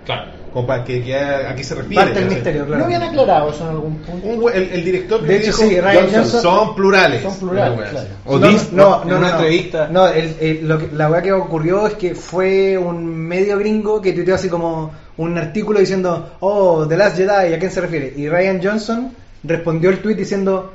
Claro. 0.07 0.31
Como 0.53 0.65
para 0.65 0.83
que, 0.83 1.03
que 1.03 1.15
a, 1.15 1.51
a 1.51 1.55
qué 1.55 1.63
se 1.63 1.75
refiere. 1.75 2.03
Parte 2.03 2.19
del 2.19 2.29
misterio, 2.29 2.61
¿No 2.61 2.67
claro. 2.67 2.85
habían 2.85 3.03
aclarado 3.03 3.51
eso 3.51 3.63
en 3.65 3.69
algún 3.69 3.97
punto? 3.97 4.49
El, 4.49 4.63
el 4.71 4.83
director 4.85 5.21
De 5.21 5.35
hecho, 5.37 5.51
sí, 5.53 5.79
Ryan 5.79 6.07
Johnson- 6.11 6.41
son 6.41 6.75
plurales. 6.75 7.21
Son 7.21 7.37
plurales, 7.37 7.89
claro. 7.91 8.07
O 8.25 8.39
no, 8.39 8.47
dis- 8.47 8.71
no, 8.71 9.03
en 9.03 9.09
no, 9.09 9.17
una 9.17 9.27
no, 9.27 9.33
entrevista. 9.35 9.87
No, 9.91 10.07
el- 10.07 10.35
el- 10.39 10.67
lo 10.67 10.79
que- 10.79 10.89
la 10.93 11.11
weá 11.11 11.21
que 11.21 11.31
ocurrió 11.33 11.85
es 11.85 11.93
que 11.93 12.15
fue 12.15 12.75
un 12.77 13.05
medio 13.05 13.59
gringo 13.59 14.01
que 14.01 14.13
tuiteó 14.13 14.33
así 14.33 14.49
como 14.49 14.91
un 15.17 15.37
artículo 15.37 15.79
diciendo, 15.79 16.31
oh, 16.39 16.87
The 16.87 16.97
Last 16.97 17.17
Jedi, 17.17 17.53
¿a 17.53 17.59
quién 17.59 17.69
se 17.69 17.81
refiere? 17.81 18.13
Y 18.15 18.27
Ryan 18.29 18.59
Johnson 18.63 19.11
respondió 19.43 19.89
el 19.91 19.99
tweet 19.99 20.15
diciendo, 20.15 20.73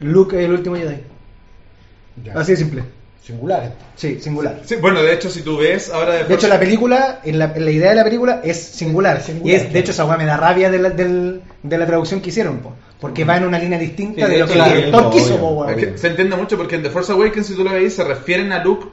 Luke 0.00 0.38
es 0.38 0.44
el 0.44 0.52
último 0.52 0.76
Jedi. 0.76 0.98
Ya. 2.22 2.34
Así 2.34 2.52
de 2.52 2.58
simple. 2.58 2.84
Singular. 3.26 3.72
Sí, 3.96 4.20
singular. 4.20 4.60
Sí, 4.64 4.76
bueno, 4.76 5.02
de 5.02 5.12
hecho, 5.12 5.28
si 5.30 5.42
tú 5.42 5.56
ves 5.58 5.90
ahora 5.90 6.14
de, 6.14 6.24
De 6.24 6.34
hecho, 6.34 6.46
la 6.46 6.60
película, 6.60 7.20
en 7.24 7.38
la, 7.40 7.52
en 7.56 7.64
la 7.64 7.70
idea 7.72 7.90
de 7.90 7.96
la 7.96 8.04
película 8.04 8.40
es 8.44 8.56
singular. 8.56 9.20
Singular, 9.20 9.48
y 9.48 9.54
es, 9.54 9.62
claro. 9.62 9.72
de 9.74 9.78
hecho, 9.80 9.90
esa 9.90 10.04
weá 10.04 10.16
me 10.16 10.24
da 10.26 10.36
rabia 10.36 10.70
de 10.70 10.78
la, 10.78 10.90
del- 10.90 11.42
de 11.62 11.78
la 11.78 11.86
traducción 11.86 12.20
que 12.20 12.28
hicieron, 12.28 12.58
po, 12.58 12.72
porque 13.00 13.24
va 13.24 13.36
en 13.36 13.44
una 13.44 13.58
línea 13.58 13.78
distinta 13.80 14.26
Sí, 14.26 14.30
de 14.30 14.34
de 14.34 14.38
lo 14.38 14.46
que 14.46 14.58
el 14.58 14.64
director 14.64 15.10
quiso, 15.10 15.36
po, 15.38 15.46
obvio. 15.48 15.66
weón. 15.66 15.80
Es 15.80 15.86
que 15.86 15.98
se 15.98 16.06
entiende 16.06 16.36
mucho 16.36 16.56
porque 16.56 16.76
en 16.76 16.84
The 16.84 16.90
Force 16.90 17.10
Awakens, 17.10 17.46
si 17.48 17.54
tú 17.56 17.64
lo 17.64 17.72
veis, 17.72 17.94
se 17.94 18.04
refieren 18.04 18.52
a 18.52 18.62
Luke 18.62 18.86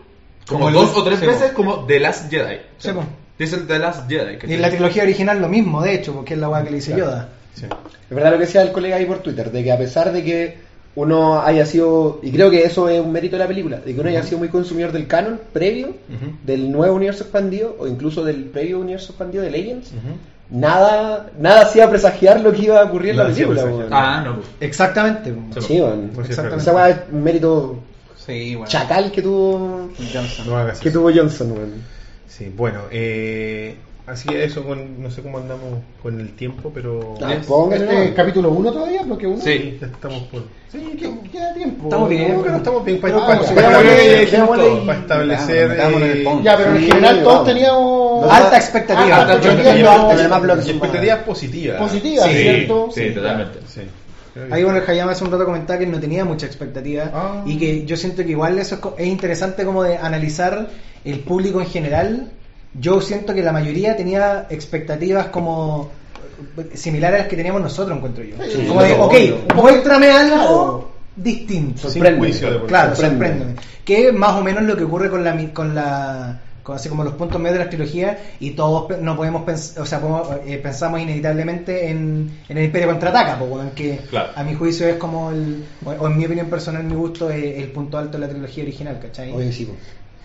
como, 0.48 0.66
Como 0.66 0.70
el- 0.70 0.74
dos 0.74 0.98
o 0.98 1.04
tres 1.04 1.20
sí, 1.20 1.28
veces 1.28 1.52
como 1.52 1.86
The 1.86 2.00
Last 2.00 2.32
Jedi. 2.32 2.58
Sí, 2.80 2.90
po. 2.92 3.04
Dicen 3.38 3.68
The 3.68 3.78
Last 3.80 4.10
Jedi. 4.10 4.40
Y 4.48 4.54
en 4.56 4.62
la 4.64 4.70
trilogía 4.72 5.04
original 5.04 5.40
lo 5.42 5.48
mismo, 5.48 5.82
de 5.84 5.94
hecho, 5.94 6.12
porque 6.14 6.34
es 6.34 6.40
la 6.40 6.50
weá 6.50 6.64
que 6.64 6.72
le 6.72 6.78
dice 6.78 6.96
Yoda. 6.98 7.30
Sí. 7.54 7.66
Es 7.66 8.16
verdad 8.16 8.32
lo 8.32 8.38
que 8.40 8.46
decía 8.46 8.64
el 8.64 8.72
colega 8.72 8.96
ahí 8.96 9.06
por 9.06 9.20
Twitter, 9.20 9.52
de 9.52 9.64
que 9.64 9.72
a 9.72 9.78
pesar 9.78 10.12
de 10.12 10.24
que 10.24 10.58
uno 10.96 11.42
haya 11.42 11.66
sido, 11.66 12.20
y 12.22 12.32
creo 12.32 12.52
que 12.52 12.64
eso 12.64 12.88
es 12.88 13.02
un 13.02 13.12
mérito 13.12 13.36
de 13.36 13.44
la 13.44 13.48
película, 13.48 13.78
de 13.78 13.94
que 13.94 14.00
uno 14.00 14.10
haya 14.10 14.24
sido 14.24 14.38
muy 14.38 14.50
consumidor 14.50 14.92
del 14.92 15.08
canon 15.08 15.40
previo, 15.52 15.96
del 16.44 16.72
nuevo 16.72 16.96
universo 16.96 17.24
expandido, 17.24 17.76
o 17.80 17.88
incluso 17.88 18.24
del 18.24 18.46
previo 18.46 18.80
universo 18.80 19.12
expandido 19.12 19.44
de 19.44 19.52
Legends, 19.52 19.92
nada, 20.50 21.32
nada 21.40 21.64
hacía 21.64 21.90
presagiar 21.90 22.42
lo 22.42 22.54
que 22.54 22.64
iba 22.64 22.80
a 22.80 22.86
ocurrir 22.86 23.12
en 23.12 23.18
la 23.18 23.28
película. 23.28 23.64
Ah, 23.92 24.22
no. 24.24 24.36
pues. 24.36 24.48
Exactamente. 24.60 25.32
Sí. 25.32 25.40
Pues 25.54 25.66
sí, 25.66 25.78
es 25.78 26.30
Exactamente. 26.30 26.62
Esa 26.62 26.74
weá 26.74 26.90
es 26.90 26.98
un 27.12 27.24
mérito 27.24 27.80
Sí, 28.26 28.56
bueno. 28.56 28.70
chacal 28.70 29.12
que 29.12 29.22
tuvo, 29.22 29.90
Johnson. 30.14 30.48
No 30.48 30.80
que 30.80 30.92
tuvo 30.92 31.12
Johnson, 31.14 31.52
weón. 31.52 31.74
Sí, 32.28 32.52
bueno, 32.56 32.82
eh, 32.90 33.76
así 34.08 34.28
que 34.28 34.44
eso, 34.44 34.64
con, 34.64 35.02
no 35.02 35.10
sé 35.10 35.22
cómo 35.22 35.38
andamos 35.38 35.80
con 36.02 36.20
el 36.20 36.34
tiempo, 36.36 36.72
pero 36.74 37.16
Ah, 37.22 37.34
Este 37.34 38.06
es 38.06 38.12
capítulo 38.12 38.50
1 38.52 38.72
todavía, 38.72 39.02
bloque 39.04 39.28
1. 39.28 39.42
Sí. 39.42 39.78
ya 39.80 39.88
estamos 39.88 40.24
por... 40.24 40.44
Sí, 40.72 40.80
que- 40.98 41.30
queda 41.32 41.54
tiempo. 41.54 41.84
Estamos 41.86 42.10
bien. 42.10 42.36
No, 42.38 42.42
pero 42.44 42.56
estamos 42.58 42.86
bien 42.86 43.00
para, 43.00 43.18
Ah, 43.18 43.28
para, 43.28 43.42
para- 43.42 44.48
para- 44.48 44.94
establecer... 45.00 45.72
eh. 45.80 46.26
Ya, 46.44 46.58
pero 46.58 46.72
en 46.72 46.80
Sí, 46.80 46.86
general 46.88 47.20
todos 47.24 47.34
vamos. 47.34 47.48
teníamos 47.48 48.32
Alta 48.32 48.58
expectativa. 48.58 49.16
Ah, 49.16 49.22
Alta 49.22 49.34
no, 49.34 50.54
expectativas 50.54 51.20
positivas. 51.20 51.78
positivas, 51.82 52.26
Sí, 52.26 52.34
¿cierto? 52.38 52.90
sí, 52.94 53.12
totalmente. 53.12 53.60
Sí. 53.68 53.82
Ahí 54.50 54.64
bueno, 54.64 54.80
el 54.80 54.90
Hayama 54.90 55.12
hace 55.12 55.24
un 55.24 55.32
rato 55.32 55.46
comentaba 55.46 55.78
que 55.78 55.86
no 55.86 56.00
tenía 56.00 56.26
mucha 56.26 56.48
expectativa 56.48 57.12
Ah. 57.14 57.44
y 57.46 57.56
que 57.58 57.86
yo 57.86 57.96
siento 57.96 58.24
que 58.24 58.32
igual 58.32 58.58
eso 58.58 58.76
es, 58.76 58.82
co- 58.82 58.96
es 58.98 59.06
interesante 59.08 59.64
como 59.64 59.84
de 59.84 59.98
analizar 59.98 60.70
el 61.06 61.20
público 61.20 61.62
en 61.62 61.68
general. 61.68 62.32
Yo 62.80 63.00
siento 63.02 63.34
que 63.34 63.44
la 63.44 63.52
mayoría 63.52 63.96
tenía 63.96 64.48
expectativas 64.50 65.28
como 65.28 65.92
eh, 66.58 66.76
similares 66.76 67.16
a 67.16 67.24
las 67.24 67.28
que 67.30 67.36
teníamos 67.36 67.62
nosotros, 67.62 67.96
encuentro 67.98 68.24
yo. 68.24 68.36
Sí, 68.52 68.66
como 68.68 68.82
de, 68.82 68.94
obvio. 68.94 69.36
ok, 69.46 69.54
muéstrame 69.56 70.10
algo 70.10 70.92
distinto. 71.16 71.90
Sorprende. 71.90 72.18
juicio 72.20 72.52
de 72.52 72.60
por 72.60 72.68
Claro, 72.68 72.96
sorpréndeme. 72.96 73.56
Que 73.86 74.08
es 74.08 74.14
más 74.14 74.32
o 74.40 74.42
menos 74.44 74.64
lo 74.64 74.76
que 74.76 74.84
ocurre 74.86 75.10
con 75.10 75.24
la 75.24 75.34
mi- 75.34 75.48
con 75.50 75.76
la 75.76 76.40
con 76.64 76.78
así 76.78 76.88
como 76.88 77.04
los 77.04 77.16
puntos 77.16 77.42
medios 77.42 77.58
de 77.60 77.66
la 77.66 77.70
trilogía 77.70 78.18
y 78.40 78.52
todos 78.52 78.84
pe- 78.86 78.98
no 78.98 79.18
podemos 79.18 79.46
pens- 79.46 79.78
o 79.78 79.86
sea 79.86 80.00
podemos, 80.00 80.30
eh, 80.48 80.58
pensamos 80.64 81.02
inevitablemente 81.02 81.90
en, 81.90 82.32
en 82.48 82.58
el 82.58 82.64
Imperio 82.64 82.88
contraataca 82.88 83.38
po, 83.38 83.44
weón, 83.46 83.72
que 83.72 83.98
Claro. 84.10 84.32
a 84.34 84.44
mi 84.46 84.54
juicio 84.56 84.88
es 84.88 84.96
como 84.96 85.32
el 85.32 85.66
o, 85.86 86.08
en 86.08 86.18
mi 86.18 86.26
opinión 86.26 86.48
personal 86.48 86.86
mi 86.86 86.96
gusto 86.96 87.30
es 87.30 87.58
el 87.62 87.70
punto 87.72 87.98
alto 87.98 88.18
de 88.18 88.26
la 88.26 88.30
trilogía 88.32 88.64
original 88.64 88.98
¿cachai? 89.02 89.34
Oye, 89.34 89.52
sí. 89.52 89.70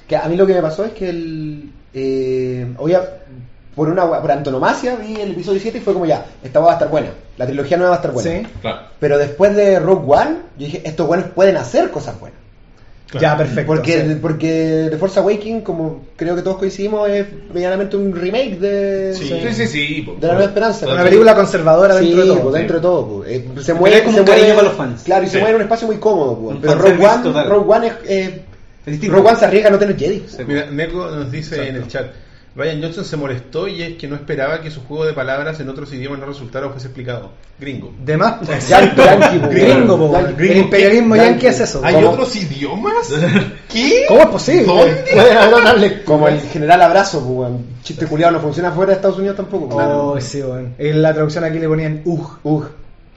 Que 0.06 0.14
a 0.16 0.26
mí 0.28 0.36
lo 0.36 0.46
que 0.46 0.54
me 0.54 0.62
pasó 0.62 0.84
es 0.84 0.92
que 0.92 1.08
el. 1.08 1.72
Eh, 1.94 2.66
oye, 2.78 2.98
por 3.74 3.88
una 3.88 4.06
por 4.20 4.30
antonomasia 4.30 4.96
vi 4.96 5.14
el 5.20 5.30
episodio 5.32 5.60
7 5.60 5.78
y 5.78 5.80
fue 5.80 5.92
como 5.94 6.06
ya, 6.06 6.24
esta 6.42 6.60
va 6.60 6.70
a 6.70 6.72
estar 6.74 6.88
buena. 6.90 7.08
La 7.36 7.46
trilogía 7.46 7.76
nueva 7.76 7.90
va 7.90 7.96
a 7.96 8.00
estar 8.00 8.12
buena. 8.12 8.30
Sí. 8.30 8.46
Claro. 8.60 8.78
Pero 8.98 9.18
después 9.18 9.54
de 9.54 9.78
Rogue 9.78 10.04
One, 10.12 10.30
yo 10.58 10.66
dije, 10.66 10.82
estos 10.84 11.06
buenos 11.06 11.26
pueden 11.34 11.56
hacer 11.56 11.90
cosas 11.90 12.18
buenas. 12.18 12.38
ya 13.18 13.36
perfecto 13.38 13.72
Porque, 13.72 14.02
sí. 14.06 14.18
porque 14.20 14.88
The 14.90 14.96
Force 14.98 15.18
Awakens, 15.20 15.62
como 15.64 16.02
creo 16.16 16.34
que 16.36 16.42
todos 16.42 16.58
coincidimos, 16.58 17.08
es 17.08 17.26
medianamente 17.54 17.96
un 17.96 18.14
remake 18.14 18.58
de, 18.58 19.14
Sí. 19.14 19.28
Sí, 19.28 19.52
sí, 19.54 19.66
sí. 19.66 20.02
po. 20.02 20.16
de 20.20 20.26
la 20.26 20.32
Nueva 20.34 20.48
Esperanza. 20.48 20.86
una 20.92 21.02
película 21.04 21.34
conservadora 21.34 21.98
Sí, 22.00 22.06
dentro 22.12 22.24
de 22.34 22.40
todo 22.40 22.50
dentro 22.52 22.76
de 22.76 22.82
todo. 22.82 23.06
pues. 23.06 23.30
Eh, 23.30 23.48
se 23.60 23.64
Pero 23.64 23.76
mueve, 23.78 23.96
es 23.96 24.02
como 24.02 24.14
se 24.14 24.20
un 24.20 24.26
cariño 24.26 24.44
mueve- 24.48 24.56
para 24.56 24.68
los 24.68 24.76
fans. 24.76 25.02
Claro, 25.04 25.24
y 25.24 25.28
se 25.28 25.38
mueve 25.38 25.50
en 25.50 25.56
un 25.56 25.62
espacio 25.62 25.86
muy 25.86 25.96
cómodo. 25.98 26.36
pues. 26.38 26.56
Pero 26.60 26.74
Rogue 26.74 27.06
One. 27.06 27.44
Rogue 27.44 27.72
One 27.76 27.86
es, 27.86 27.92
eh. 28.06 28.42
Rogue 28.86 29.28
One 29.28 29.36
se 29.38 29.44
arriesga 29.44 29.68
a 29.68 29.72
no 29.72 29.78
tener 29.78 29.96
Jedi. 29.96 30.24
Sí. 30.28 30.42
Mira, 30.46 30.66
Neko 30.66 31.10
nos 31.10 31.30
dice 31.30 31.68
en 31.68 31.76
el 31.76 31.88
chat, 31.88 32.06
Ryan 32.56 32.82
Johnson 32.82 33.04
se 33.04 33.16
molestó 33.16 33.68
y 33.68 33.82
es 33.82 33.94
que 33.98 34.08
no 34.08 34.16
esperaba 34.16 34.60
que 34.60 34.70
su 34.70 34.80
juego 34.82 35.04
de 35.04 35.12
palabras 35.12 35.60
en 35.60 35.68
otros 35.68 35.92
idiomas 35.92 36.18
no 36.18 36.26
resultara 36.26 36.66
o 36.66 36.70
fuese 36.70 36.86
explicado. 36.88 37.30
Gringo. 37.60 37.92
de 38.04 38.16
más 38.16 38.36
pues. 38.44 38.68
Gringo 38.68 39.04
Yankee. 39.04 39.38
weón. 39.88 40.36
el 40.38 40.56
imperialismo 40.58 41.16
Yankee. 41.16 41.46
es 41.48 41.60
eso 41.60 41.80
¿Hay 41.84 41.94
¿Cómo? 41.94 42.10
otros 42.10 42.34
idiomas? 42.36 43.08
¿Qué? 43.72 44.04
¿cómo 44.08 44.20
es 44.22 44.26
posible? 44.28 44.66
Lecturas. 45.78 45.92
Como 46.04 46.28
el 46.28 46.40
general 46.40 46.82
abrazo, 46.82 47.18
pues, 47.20 47.30
weón. 47.38 47.66
chiste 47.82 48.06
culiado 48.06 48.32
no 48.32 48.40
funciona 48.40 48.70
fuera 48.72 48.90
de 48.90 48.96
Estados 48.96 49.18
Unidos 49.18 49.36
tampoco. 49.36 49.68
pues. 49.68 49.86
oh 49.88 50.20
sí 50.20 50.40
weón. 50.42 50.74
en 50.78 51.02
la 51.02 51.12
traducción 51.12 51.44
aquí 51.44 51.58
le 51.58 51.68
ponían 51.68 52.00
ugh 52.04 52.38
Ugh. 52.44 52.68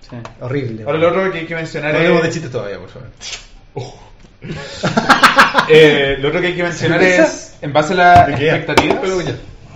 Sí. 0.10 0.18
horrible 0.42 0.84
Ahora 0.86 0.98
lo 0.98 1.08
otro 1.10 1.32
que 1.32 1.40
hay 1.40 1.46
que 1.46 1.56
mencionar 1.56 1.94
No 1.94 1.98
hablemos 2.00 2.22
de 2.24 2.28
es... 2.28 2.34
chistes 2.34 2.52
todavía, 2.52 2.78
por 2.80 2.90
favor. 2.90 3.08
eh, 5.70 6.18
lo 6.20 6.30
otro 6.30 6.42
que 6.42 6.48
hay 6.48 6.56
que 6.56 6.64
mencionar 6.64 7.02
es, 7.04 7.56
en 7.62 7.74
base 7.74 7.94
a 7.94 7.96
las 7.98 8.30
expectativas, 8.30 9.00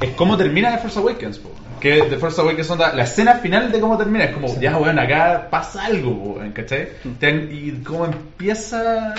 es 0.01 0.09
cómo 0.11 0.35
termina 0.37 0.71
The 0.71 0.77
Force 0.79 0.99
Awakens. 0.99 1.37
po. 1.39 1.51
Que 1.79 2.01
The 2.03 2.17
Force 2.17 2.41
Awakens 2.41 2.69
onda, 2.71 2.93
la 2.93 3.03
escena 3.03 3.35
final 3.35 3.71
de 3.71 3.79
cómo 3.79 3.97
termina. 3.97 4.25
Es 4.25 4.33
como, 4.33 4.59
ya, 4.59 4.75
bueno, 4.77 5.01
acá 5.01 5.47
pasa 5.49 5.85
algo, 5.85 6.35
po, 6.35 6.41
¿cachai? 6.53 6.89
Te- 7.19 7.29
Y 7.51 7.81
cómo 7.85 8.05
empieza... 8.05 9.13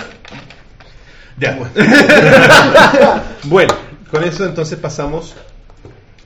Ya. 1.39 1.57
bueno, 3.43 3.73
con 4.09 4.23
eso 4.23 4.45
entonces 4.45 4.77
pasamos 4.79 5.35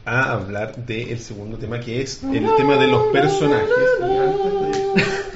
a 0.05 0.31
hablar 0.31 0.75
del 0.77 1.19
segundo 1.19 1.57
tema, 1.57 1.79
que 1.81 2.01
es 2.01 2.23
el 2.23 2.47
tema 2.55 2.77
de 2.77 2.87
los 2.87 3.07
personajes. 3.11 3.67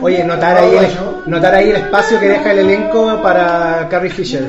Oye, 0.00 0.24
notar 0.24 0.56
ahí, 0.56 0.76
el, 0.76 1.30
notar 1.30 1.54
ahí 1.54 1.70
el 1.70 1.76
espacio 1.76 2.18
que 2.18 2.28
deja 2.28 2.52
el 2.52 2.58
elenco 2.60 3.20
para 3.22 3.88
Carrie 3.88 4.10
Fisher. 4.10 4.44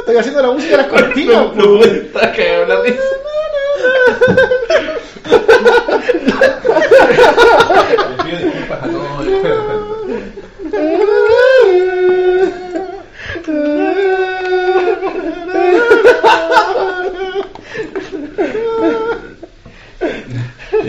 Estoy 0.00 0.16
haciendo 0.16 0.42
la 0.42 0.50
música 0.50 0.76
de 0.76 0.82
las 0.82 0.86
cortinas. 0.86 1.36
No, 1.36 1.52
no 1.54 1.78
puedo 1.78 1.84
estar 1.84 2.32
cagado 2.36 2.66
la 2.66 2.80
risa. 2.82 3.02
Les 7.14 8.24
pido 8.24 8.38
disculpas 8.38 8.82
a 8.82 8.88
todos. 8.88 9.24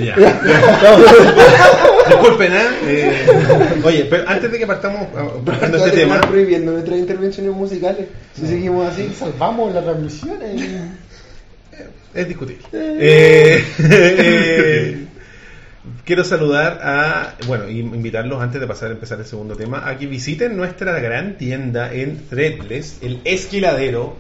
Ya. 0.04 0.16
Disculpen, 2.08 2.54
¿eh? 2.54 2.66
Eh, 2.84 3.82
Oye, 3.84 4.06
pero 4.10 4.28
antes 4.28 4.52
de 4.52 4.60
que 4.60 4.68
partamos 4.68 5.08
ah, 5.16 5.28
partiendo 5.44 5.78
este 5.78 5.92
tema, 5.92 6.22
prohibiendo 6.22 6.72
nuestras 6.72 7.00
intervenciones 7.00 7.54
musicales. 7.54 8.08
Si 8.34 8.46
seguimos 8.48 8.92
así. 8.92 9.12
Salvamos 9.18 9.74
la 9.74 9.82
transmisión. 9.84 10.38
eh. 10.42 10.90
es 12.14 12.28
discutible. 12.28 12.64
Eh, 12.74 13.64
eh, 13.80 15.06
quiero 16.06 16.24
saludar 16.24 16.80
a, 16.82 17.36
bueno, 17.48 17.70
y 17.70 17.80
invitarlos 17.80 18.42
antes 18.42 18.62
de 18.62 18.68
pasar 18.68 18.90
a 18.90 18.94
empezar 18.94 19.20
el 19.20 19.26
segundo 19.26 19.56
tema, 19.56 19.88
a 19.88 19.98
que 19.98 20.08
visiten 20.08 20.56
nuestra 20.56 21.00
gran 21.00 21.38
tienda 21.38 21.94
en 21.94 22.28
Threadless, 22.30 23.00
el 23.02 23.22
esquiladero, 23.26 24.16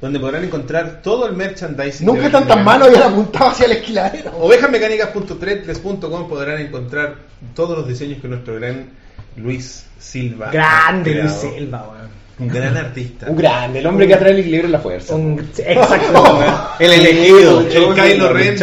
donde 0.00 0.20
podrán 0.20 0.44
encontrar 0.44 1.00
todo 1.02 1.26
el 1.26 1.34
merchandising. 1.34 2.06
Nunca 2.06 2.20
de 2.20 2.26
están 2.26 2.46
tan 2.46 2.58
Ovejas 2.60 2.64
malos 2.64 2.90
y 2.92 2.96
han 2.96 3.12
apuntado 3.12 3.46
hacia 3.50 3.66
el 3.66 3.72
esquiladero. 3.72 4.32
Ovejasmecánicas.threadless.com 4.38 6.28
podrán 6.28 6.60
encontrar 6.60 7.16
todos 7.54 7.78
los 7.78 7.88
diseños 7.88 8.20
que 8.20 8.28
nuestro 8.28 8.54
gran 8.56 8.90
Luis 9.36 9.86
Silva. 9.98 10.50
Grande 10.50 11.14
Luis. 11.14 11.32
Silva, 11.32 11.88
weón. 11.90 12.08
Un 12.40 12.46
gran 12.48 12.76
artista. 12.76 13.26
Un 13.28 13.36
grande, 13.36 13.80
el 13.80 13.86
hombre 13.86 14.06
que 14.06 14.14
atrae 14.14 14.30
el 14.30 14.38
equilibrio 14.38 14.66
en 14.66 14.72
la 14.72 14.78
fuerza. 14.78 15.16
Un- 15.16 15.40
exacto. 15.40 16.40
El 16.78 16.92
elegido. 16.92 17.60
El 17.62 17.94
Kylo 17.94 18.32
Ren. 18.32 18.56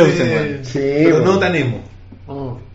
Pero 0.73 1.19
no 1.19 1.37
tan 1.37 1.55
emo. 1.55 1.81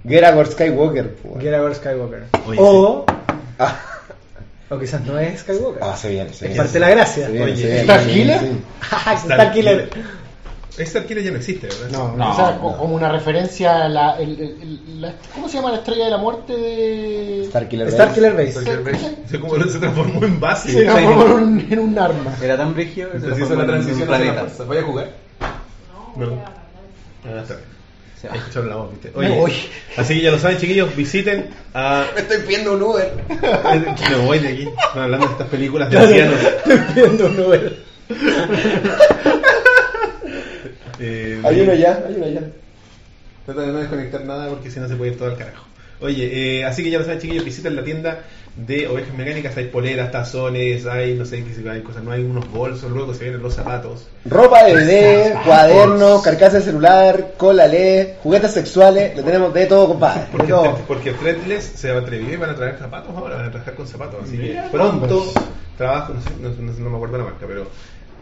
Geragor 0.06 0.46
Skywalker. 0.46 1.14
po. 1.14 1.38
Get 1.40 1.74
Skywalker. 1.74 2.24
Oye, 2.46 2.58
o, 2.60 3.06
Ah, 3.58 3.76
o 4.70 4.78
quizás 4.78 5.04
no 5.04 5.18
es 5.18 5.40
Skywalker. 5.40 5.82
ah, 5.82 5.96
se 5.96 6.08
viene, 6.10 6.28
se 6.30 6.34
es 6.34 6.40
viene. 6.42 6.56
parte 6.56 6.72
de 6.72 6.80
la 6.80 6.88
gracia. 6.90 7.26
Se 7.26 7.32
viene, 7.32 7.46
Oye, 7.46 7.56
se 7.56 7.62
viene, 7.66 7.80
¿Star 7.80 8.00
se 8.00 8.06
viene, 8.06 8.22
Killer? 8.22 8.40
sí. 8.40 8.62
Star 9.28 9.52
Killer. 9.52 9.90
Este 10.78 11.04
Killer 11.04 11.24
ya 11.24 11.30
no 11.32 11.36
existe, 11.36 11.66
¿verdad? 11.66 11.88
No, 11.90 12.16
No, 12.16 12.30
o 12.32 12.36
sea, 12.36 12.52
no. 12.52 12.60
co- 12.62 12.76
como 12.78 12.94
una 12.94 13.10
referencia 13.10 13.84
a 13.84 13.88
la, 13.88 14.16
el- 14.18 14.40
el- 14.40 15.00
la- 15.02 15.14
¿Cómo 15.34 15.48
se 15.48 15.56
llama 15.56 15.72
la 15.72 15.78
estrella 15.78 16.04
de 16.06 16.10
la 16.12 16.16
muerte 16.16 16.56
de. 16.56 17.42
Star 17.44 17.68
Killer. 17.68 17.88
Star 17.88 18.08
Base. 18.08 18.14
Killer 18.20 18.32
Base. 18.34 18.58
Killer 18.60 18.82
Base. 18.84 19.16
O 19.26 19.28
sea, 19.28 19.40
como 19.40 19.64
se 19.64 19.78
transformó 19.78 20.24
en 20.24 20.40
base. 20.40 20.70
Se 20.72 20.84
transformó 20.84 21.22
en 21.38 21.42
un, 21.42 21.66
en 21.72 21.78
un 21.80 21.98
arma. 21.98 22.36
Era 22.40 22.56
tan 22.56 22.72
brígido 22.72 23.10
que 23.10 23.18
se 23.18 23.24
Entonces 23.24 23.46
hizo 23.46 23.56
la 23.56 23.66
transición 23.66 24.02
hacia 24.02 24.10
la 24.10 24.16
planeta. 24.24 24.40
fuerza. 24.40 24.64
¿Voy 24.64 24.76
a 24.78 24.82
jugar? 24.82 25.10
No. 26.16 26.26
Ah, 27.26 27.40
está 27.42 27.54
bien. 27.56 27.66
Se 28.20 28.28
va. 28.28 28.34
Hay 28.34 28.40
que 28.40 28.50
echarle 28.50 28.68
la 28.70 28.76
voz, 28.76 28.90
¿viste? 28.90 29.10
Me 29.16 29.26
Oye, 29.26 29.36
voy. 29.38 29.52
así 29.96 30.14
que 30.14 30.20
ya 30.22 30.30
lo 30.30 30.38
saben, 30.38 30.58
chiquillos, 30.58 30.94
visiten 30.94 31.50
a... 31.72 32.06
Me 32.14 32.20
estoy 32.20 32.38
pidiendo 32.42 32.74
un 32.74 32.82
Uber. 32.82 33.10
Me 34.10 34.16
voy 34.26 34.38
de 34.40 34.48
aquí. 34.48 34.62
Están 34.68 35.02
hablando 35.04 35.26
de 35.26 35.32
estas 35.32 35.48
películas 35.48 35.90
de 35.90 35.98
ancianos. 35.98 36.40
Estoy 36.66 36.80
viendo 36.94 37.26
un 37.26 37.40
Uber. 37.40 37.76
Eh, 41.02 41.40
Hay 41.44 41.60
uno 41.62 41.72
ya, 41.72 42.04
hay 42.06 42.14
uno 42.14 42.28
ya. 42.28 42.42
Trata 43.46 43.62
de 43.62 43.68
no 43.68 43.78
desconectar 43.78 44.22
nada 44.26 44.48
porque 44.50 44.70
si 44.70 44.78
no 44.80 44.86
se 44.86 44.96
puede 44.96 45.12
ir 45.12 45.18
todo 45.18 45.30
al 45.30 45.36
carajo. 45.38 45.64
Oye, 46.00 46.58
eh, 46.60 46.64
así 46.64 46.82
que 46.82 46.90
ya 46.90 46.98
lo 46.98 47.04
saben, 47.04 47.20
chiquillos, 47.20 47.44
visiten 47.44 47.76
la 47.76 47.84
tienda 47.84 48.20
de 48.56 48.88
ovejas 48.88 49.14
mecánicas. 49.14 49.56
Hay 49.56 49.66
poleras, 49.66 50.10
tazones, 50.10 50.86
hay 50.86 51.14
no 51.14 51.24
sé 51.24 51.44
qué 51.44 51.68
hay 51.70 51.82
cosas, 51.82 52.02
no 52.02 52.10
hay 52.12 52.22
unos 52.22 52.50
bolsos, 52.50 52.90
luego 52.90 53.12
se 53.14 53.24
vienen 53.24 53.42
los 53.42 53.54
zapatos. 53.54 54.08
Ropa 54.24 54.64
de 54.64 54.74
bebé, 54.74 55.34
cuadernos, 55.44 56.22
carcasa 56.22 56.58
de 56.58 56.64
celular, 56.64 57.32
cola 57.36 57.66
LED, 57.66 58.08
juguetes 58.22 58.52
sexuales, 58.52 59.14
le 59.16 59.22
tenemos 59.22 59.52
de 59.54 59.66
todo, 59.66 59.88
compadre. 59.88 60.22
De 60.22 60.26
Porque, 60.32 60.48
todo. 60.52 60.78
porque 60.88 61.12
Threadless 61.12 61.64
se 61.76 61.90
atrevió 61.90 62.32
y 62.32 62.36
van 62.36 62.50
a 62.50 62.54
traer 62.56 62.78
zapatos 62.78 63.14
ahora, 63.16 63.36
van 63.36 63.46
a 63.46 63.50
trabajar 63.50 63.74
con 63.74 63.86
zapatos. 63.86 64.20
Así 64.24 64.38
que 64.38 64.58
pronto 64.72 65.32
trabajo, 65.76 66.14
no, 66.14 66.20
sé, 66.22 66.30
no, 66.40 66.48
no- 66.48 66.72
no 66.78 66.90
me 66.90 66.96
acuerdo 66.96 67.18
la 67.18 67.24
marca, 67.24 67.46
pero 67.46 67.66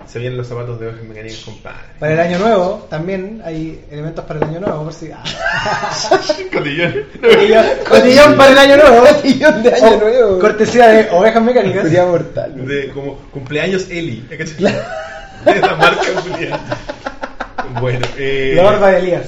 se 0.07 0.19
vienen 0.19 0.39
los 0.39 0.47
zapatos 0.47 0.81
de 0.81 0.87
ovejas 0.89 1.05
mecánicas, 1.05 1.39
compadre. 1.45 1.79
Para 1.99 2.13
el 2.15 2.21
año 2.21 2.39
nuevo 2.39 2.87
también 2.89 3.43
hay 3.45 3.85
elementos 3.91 4.25
para 4.25 4.41
el 4.41 4.45
año 4.49 4.61
nuevo, 4.61 4.85
por 4.85 4.93
si. 4.93 5.11
Ah. 5.11 5.23
Cotillón. 6.53 6.95
Cotillón, 7.21 7.67
cotillón 7.89 8.37
para 8.37 8.53
el 8.53 8.59
año 8.59 8.77
nuevo. 8.77 9.07
Cotillón 9.15 9.63
de 9.63 9.75
año 9.75 9.87
Oh, 9.87 9.97
nuevo. 10.01 10.39
Cortesía 10.39 10.89
de 10.89 11.11
ovejas 11.11 11.43
mecánicas. 11.43 11.83
Sería 11.85 12.05
mortal. 12.07 12.67
de 12.67 12.89
como 12.91 13.17
cumpleaños 13.33 13.87
Eli. 13.91 14.27
¿cachai? 14.31 14.75
De 15.45 15.61
la 15.61 15.75
marca 15.77 16.03
culiao. 16.23 16.59
Bueno, 17.81 18.07
eh, 18.17 18.55
La 18.57 18.63
barba 18.63 18.91
de 18.91 18.99
Elías. 18.99 19.23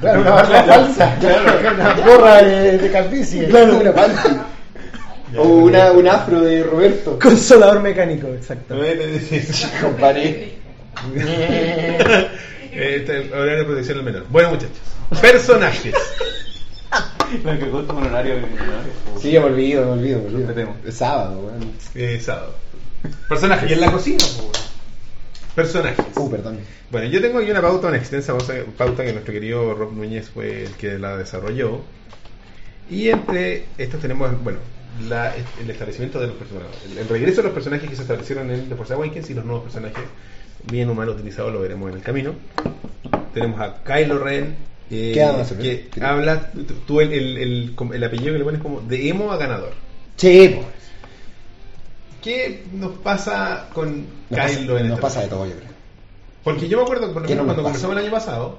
Claro, 0.00 0.20
una 0.20 0.30
barba 0.34 0.62
falsa. 0.62 1.16
Una 1.20 1.94
gorra 2.06 2.42
de, 2.42 2.78
de 2.78 2.90
calvicie. 2.90 3.46
Claro, 3.48 3.76
una. 3.78 3.92
O 5.36 5.42
una, 5.48 5.92
un 5.92 6.08
afro 6.08 6.40
de 6.40 6.62
Roberto. 6.62 7.18
Consolador 7.22 7.80
mecánico, 7.80 8.28
exacto. 8.28 8.76
Compadre. 9.80 10.54
Eh, 12.72 12.96
Este 13.00 13.18
es 13.20 13.26
el 13.26 13.32
horario 13.32 13.58
de 13.58 13.64
protección 13.64 13.98
al 13.98 14.04
menor. 14.04 14.26
Bueno, 14.28 14.50
muchachos. 14.50 14.76
Personajes. 15.20 15.94
Me 17.44 17.58
que 17.58 17.70
con 17.70 17.90
horario. 18.04 18.34
Sí, 19.20 19.30
me 19.32 19.38
olvido, 19.38 19.84
me 19.86 19.90
olvido, 19.92 20.20
me 20.20 20.26
olvido. 20.44 20.74
Es 20.84 20.96
sábado, 20.96 21.40
weón. 21.40 21.72
Eh, 21.94 22.20
sábado. 22.20 22.54
Personajes. 23.28 23.70
Y 23.70 23.74
en 23.74 23.80
la 23.80 23.92
cocina, 23.92 24.24
bueno. 24.36 24.52
Personajes. 25.54 26.04
Uh, 26.16 26.30
perdón. 26.30 26.58
Bueno, 26.90 27.06
yo 27.08 27.20
tengo 27.20 27.38
aquí 27.38 27.50
una 27.50 27.62
pauta, 27.62 27.86
una 27.88 27.96
extensa 27.96 28.32
pauta- 28.36 28.64
pauta 28.76 29.04
que 29.04 29.12
nuestro 29.12 29.32
querido 29.32 29.74
Rob 29.74 29.92
Núñez 29.92 30.28
fue 30.30 30.64
el 30.64 30.72
que 30.72 30.98
la 30.98 31.16
desarrolló. 31.16 31.80
Y 32.90 33.08
entre 33.10 33.66
estos 33.78 34.00
tenemos, 34.00 34.30
bueno, 34.42 34.58
la- 35.08 35.34
el 35.60 35.70
establecimiento 35.70 36.20
de 36.20 36.28
los 36.28 36.36
personajes. 36.36 36.76
El, 36.90 36.98
el 36.98 37.08
regreso 37.08 37.38
de 37.38 37.44
los 37.44 37.52
personajes 37.54 37.88
que 37.88 37.96
se 37.96 38.02
establecieron 38.02 38.50
en 38.50 38.68
The 38.68 38.74
Force 38.74 38.92
Awakens 38.94 39.30
y 39.30 39.34
los 39.34 39.44
nuevos 39.44 39.64
personajes, 39.64 40.04
bien 40.70 40.88
o 40.90 40.94
mal 40.94 41.08
utilizados, 41.08 41.52
lo 41.52 41.60
veremos 41.60 41.90
en 41.90 41.96
el 41.96 42.02
camino. 42.02 42.34
Tenemos 43.34 43.60
a 43.60 43.82
Kylo 43.84 44.18
Ren. 44.18 44.56
eh, 44.90 45.12
¿Qué 45.14 45.84
que 45.94 46.00
Ren? 46.00 46.04
habla, 46.04 46.50
tú- 46.86 47.00
el, 47.00 47.12
el, 47.12 47.36
el, 47.38 47.74
el 47.94 48.04
apellido 48.04 48.32
que 48.32 48.38
le 48.38 48.44
pones 48.44 48.60
como 48.60 48.80
de 48.80 49.08
emo 49.08 49.30
a 49.32 49.36
ganador. 49.36 49.72
Sí, 50.16 50.52
pues. 50.56 50.66
¿Qué 52.22 52.64
nos 52.74 52.98
pasa 52.98 53.68
con 53.72 54.06
Nos 54.28 54.38
pasa, 54.40 54.56
Kylo 54.58 54.78
en 54.78 54.88
nos 54.88 54.98
este 54.98 55.02
pasa 55.02 55.20
de 55.22 55.26
momento? 55.28 55.36
todo, 55.44 55.46
yo 55.54 55.56
creo. 55.60 55.70
Porque 56.44 56.68
yo 56.68 56.76
me 56.78 56.82
acuerdo 56.82 57.12
por 57.12 57.22
¿Qué 57.24 57.32
ejemplo, 57.32 57.46
cuando 57.54 57.62
pasa? 57.62 57.72
conversamos 57.86 57.96
el 57.96 58.02
año 58.04 58.12
pasado, 58.12 58.58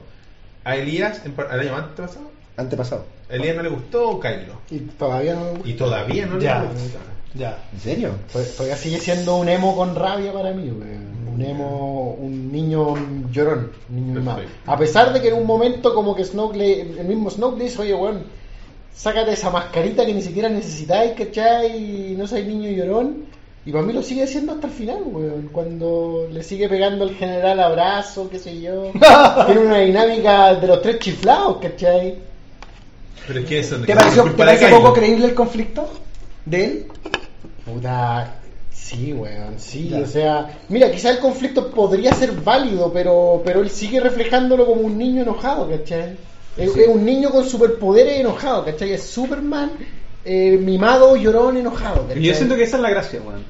a 0.64 0.76
Elías, 0.76 1.22
¿el 1.26 1.60
año 1.60 1.76
antes 1.76 2.06
pasado? 2.08 2.32
Antepasado. 2.58 3.06
Elías 3.32 3.56
no 3.56 3.64
le 3.64 3.70
gustó 3.70 4.20
Kylo. 4.20 4.54
Y 4.70 4.80
todavía 4.80 5.34
no 5.36 5.42
me 5.46 5.52
gusta. 5.52 5.70
Y 5.70 5.74
todavía 5.74 6.26
no 6.26 6.38
le 6.38 6.44
Ya. 6.44 6.62
gusta. 6.64 7.00
Ya. 7.34 7.64
¿En 7.74 7.80
serio? 7.80 8.10
Tod- 8.34 8.56
Todavía 8.58 8.76
sigue 8.78 9.00
siendo 9.00 9.38
un 9.38 9.48
emo 9.48 9.76
con 9.76 9.96
rabia 9.96 10.34
para 10.34 10.52
mí, 10.52 10.70
weón. 10.70 11.12
Un 11.34 11.42
emo, 11.42 12.16
un 12.20 12.52
niño 12.52 12.94
llorón, 13.32 13.72
un 13.90 14.14
niño. 14.14 14.36
A 14.66 14.78
pesar 14.78 15.14
de 15.14 15.22
que 15.22 15.30
en 15.30 15.36
un 15.36 15.46
momento 15.48 15.96
como 15.96 16.14
que 16.14 16.26
Snoke 16.26 16.58
le, 16.58 16.82
el 16.82 17.06
mismo 17.08 17.30
Snoke 17.30 17.58
le 17.58 17.64
dice, 17.66 17.82
oye, 17.82 17.96
weón, 17.96 18.24
sácate 18.94 19.32
esa 19.32 19.50
mascarita 19.50 20.06
que 20.06 20.14
ni 20.14 20.22
siquiera 20.22 20.50
necesitáis, 20.50 21.14
¿cachai? 21.14 22.12
Y 22.12 22.16
no 22.18 22.28
soy 22.28 22.44
niño 22.44 22.70
llorón. 22.72 23.26
Y 23.66 23.72
para 23.72 23.86
mí 23.86 23.94
lo 23.94 24.02
sigue 24.02 24.24
haciendo 24.24 24.52
hasta 24.54 24.68
el 24.68 24.74
final, 24.74 25.04
weón. 25.06 25.50
Cuando 25.54 26.28
le 26.30 26.44
sigue 26.44 26.68
pegando 26.68 27.06
al 27.06 27.16
general 27.16 27.60
abrazo, 27.62 28.28
qué 28.30 28.38
sé 28.38 28.60
yo. 28.60 28.92
Tiene 29.46 29.62
una 29.62 29.78
dinámica 29.78 30.56
de 30.56 30.68
los 30.68 30.82
tres 30.82 31.00
chiflados, 31.00 31.58
¿cachai? 31.62 32.18
Pero 33.28 33.40
es 33.40 33.46
que 33.46 33.60
eso 33.60 33.78
¿Te 33.78 33.94
pareció, 33.96 34.24
te 34.24 34.58
Kylo. 34.58 34.78
poco 34.82 34.94
creíble 34.94 35.26
el 35.28 35.34
conflicto 35.36 35.90
de 36.46 36.66
él? 36.66 36.86
Puta, 37.66 38.36
sí, 38.74 39.14
weón, 39.14 39.56
sí, 39.60 39.90
Ya. 39.90 40.00
o 40.00 40.06
sea, 40.06 40.60
mira, 40.70 40.92
quizá 40.92 41.12
el 41.12 41.20
conflicto 41.20 41.70
podría 41.72 42.14
ser 42.14 42.32
válido, 42.32 42.92
pero, 42.92 43.42
pero 43.46 43.62
él 43.62 43.70
sigue 43.70 44.00
reflejándolo 44.00 44.66
como 44.66 44.82
un 44.82 44.98
niño 44.98 45.22
enojado, 45.22 45.70
¿cachai? 45.70 46.18
Es, 46.58 46.76
es 46.76 46.88
un 46.88 47.06
niño 47.06 47.30
con 47.30 47.48
superpoderes 47.48 48.20
enojado, 48.20 48.66
¿cachai? 48.66 48.92
Es 48.94 49.04
Superman, 49.04 49.72
eh, 50.26 50.58
mimado, 50.60 51.16
llorón, 51.16 51.58
enojado, 51.58 52.08
¿cachai? 52.08 52.22
Y 52.24 52.28
yo 52.28 52.34
siento 52.34 52.56
que 52.56 52.64
esa 52.64 52.78
es 52.78 52.84
la 52.84 52.90
gracia, 52.90 53.22
weón. 53.26 53.44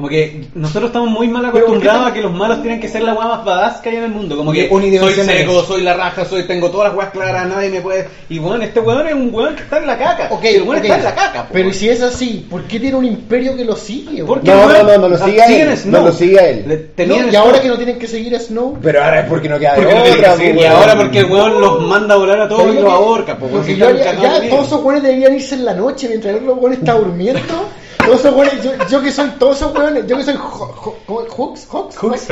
Como 0.00 0.08
que 0.08 0.46
nosotros 0.54 0.86
estamos 0.86 1.10
muy 1.10 1.28
mal 1.28 1.42
Pero, 1.52 1.52
¿por 1.52 1.60
qué 1.60 1.66
acostumbrados 1.86 2.06
a 2.10 2.14
que 2.14 2.22
los 2.22 2.32
malos 2.32 2.62
tienen 2.62 2.80
que 2.80 2.88
ser 2.88 3.02
la 3.02 3.12
weá 3.12 3.28
más 3.28 3.44
badass 3.44 3.80
que 3.82 3.90
hay 3.90 3.96
en 3.96 4.04
el 4.04 4.08
mundo. 4.10 4.34
Como 4.34 4.50
que 4.50 4.66
soy 4.98 5.12
seco, 5.12 5.62
soy 5.62 5.82
la 5.82 5.92
raja, 5.92 6.24
soy 6.24 6.44
tengo 6.44 6.70
todas 6.70 6.88
las 6.88 6.96
weas 6.96 7.10
claras, 7.10 7.46
nadie 7.46 7.68
me 7.68 7.82
puede. 7.82 8.08
Y 8.30 8.38
bueno, 8.38 8.64
este 8.64 8.80
weón 8.80 9.06
es 9.06 9.12
un 9.12 9.28
weón 9.30 9.54
que 9.56 9.62
está 9.62 9.76
en 9.76 9.86
la 9.86 9.98
caca. 9.98 10.28
Ok, 10.30 10.42
el 10.42 10.62
weón 10.62 10.82
está 10.82 10.96
en 10.96 11.04
la 11.04 11.14
caca. 11.14 11.42
po, 11.42 11.48
Pero 11.52 11.66
weón. 11.66 11.74
si 11.78 11.90
es 11.90 12.00
así, 12.00 12.46
¿por 12.48 12.62
qué 12.62 12.80
tiene 12.80 12.96
un 12.96 13.04
imperio 13.04 13.54
que 13.54 13.62
lo 13.66 13.76
sigue? 13.76 14.24
¿Por 14.24 14.38
weón? 14.38 14.40
qué, 14.42 14.50
No, 14.52 14.56
weón? 14.60 14.72
no, 14.72 14.82
no, 14.84 14.98
no 15.00 15.08
lo 15.10 15.16
Ah, 15.16 15.26
sigue 15.26 15.42
a 15.42 15.46
él, 15.70 15.76
Snow. 15.76 16.00
no 16.00 16.06
lo 16.06 16.12
sigue 16.14 16.40
a 16.40 16.48
él. 16.48 16.64
Le- 16.66 16.76
No, 16.76 16.82
tenían 16.96 17.30
y 17.30 17.36
ahora 17.36 17.60
que 17.60 17.68
no 17.68 17.76
tienen 17.76 17.98
que 17.98 18.06
seguir 18.06 18.34
a 18.34 18.40
Snow, 18.40 18.78
Pero 18.80 19.04
ahora 19.04 19.20
es 19.20 19.26
porque 19.28 19.50
no 19.50 19.58
queda 19.58 19.72
de 19.74 19.82
Porque 19.82 19.94
no 19.94 20.00
otra, 20.00 20.44
y 20.46 20.64
ahora 20.64 20.96
porque 20.96 21.18
el 21.18 21.24
weón 21.26 21.60
los 21.60 21.82
manda 21.82 22.14
a 22.14 22.16
volar 22.16 22.40
a 22.40 22.48
todos 22.48 22.62
¿sabes 22.62 22.76
y 22.76 22.78
lo 22.78 22.84
los 22.84 22.92
ahorca. 22.94 23.36
po, 23.36 23.48
lo 23.48 23.52
weón, 23.52 23.66
que 23.66 23.72
si 23.74 23.78
yo 23.78 23.86
están 23.90 24.00
haría- 24.14 24.22
cagados 24.22 24.42
ya 24.44 24.48
todos 24.48 24.66
esos 24.66 24.82
weones 24.82 25.02
deberían 25.02 25.34
irse 25.34 25.54
en 25.56 25.64
la 25.66 25.74
noche 25.74 26.08
mientras 26.08 26.34
el 26.34 26.40
otro 26.42 26.54
weón 26.54 26.72
está 26.72 26.94
durmiendo. 26.94 27.40
Todos 28.04 28.20
esos 28.20 28.34
weones, 28.34 28.62
yo, 28.62 28.70
yo 28.88 29.02
que 29.02 29.12
soy 29.12 29.28
todos 29.38 29.56
esos 29.56 29.74
weones, 29.74 30.06
yo 30.06 30.16
que 30.16 30.24
soy 30.24 30.34
Ho- 30.34 30.74
Ho-. 31.06 31.26
Hooks, 31.28 31.66
Hooks, 31.68 31.96
Hooks. 31.98 32.28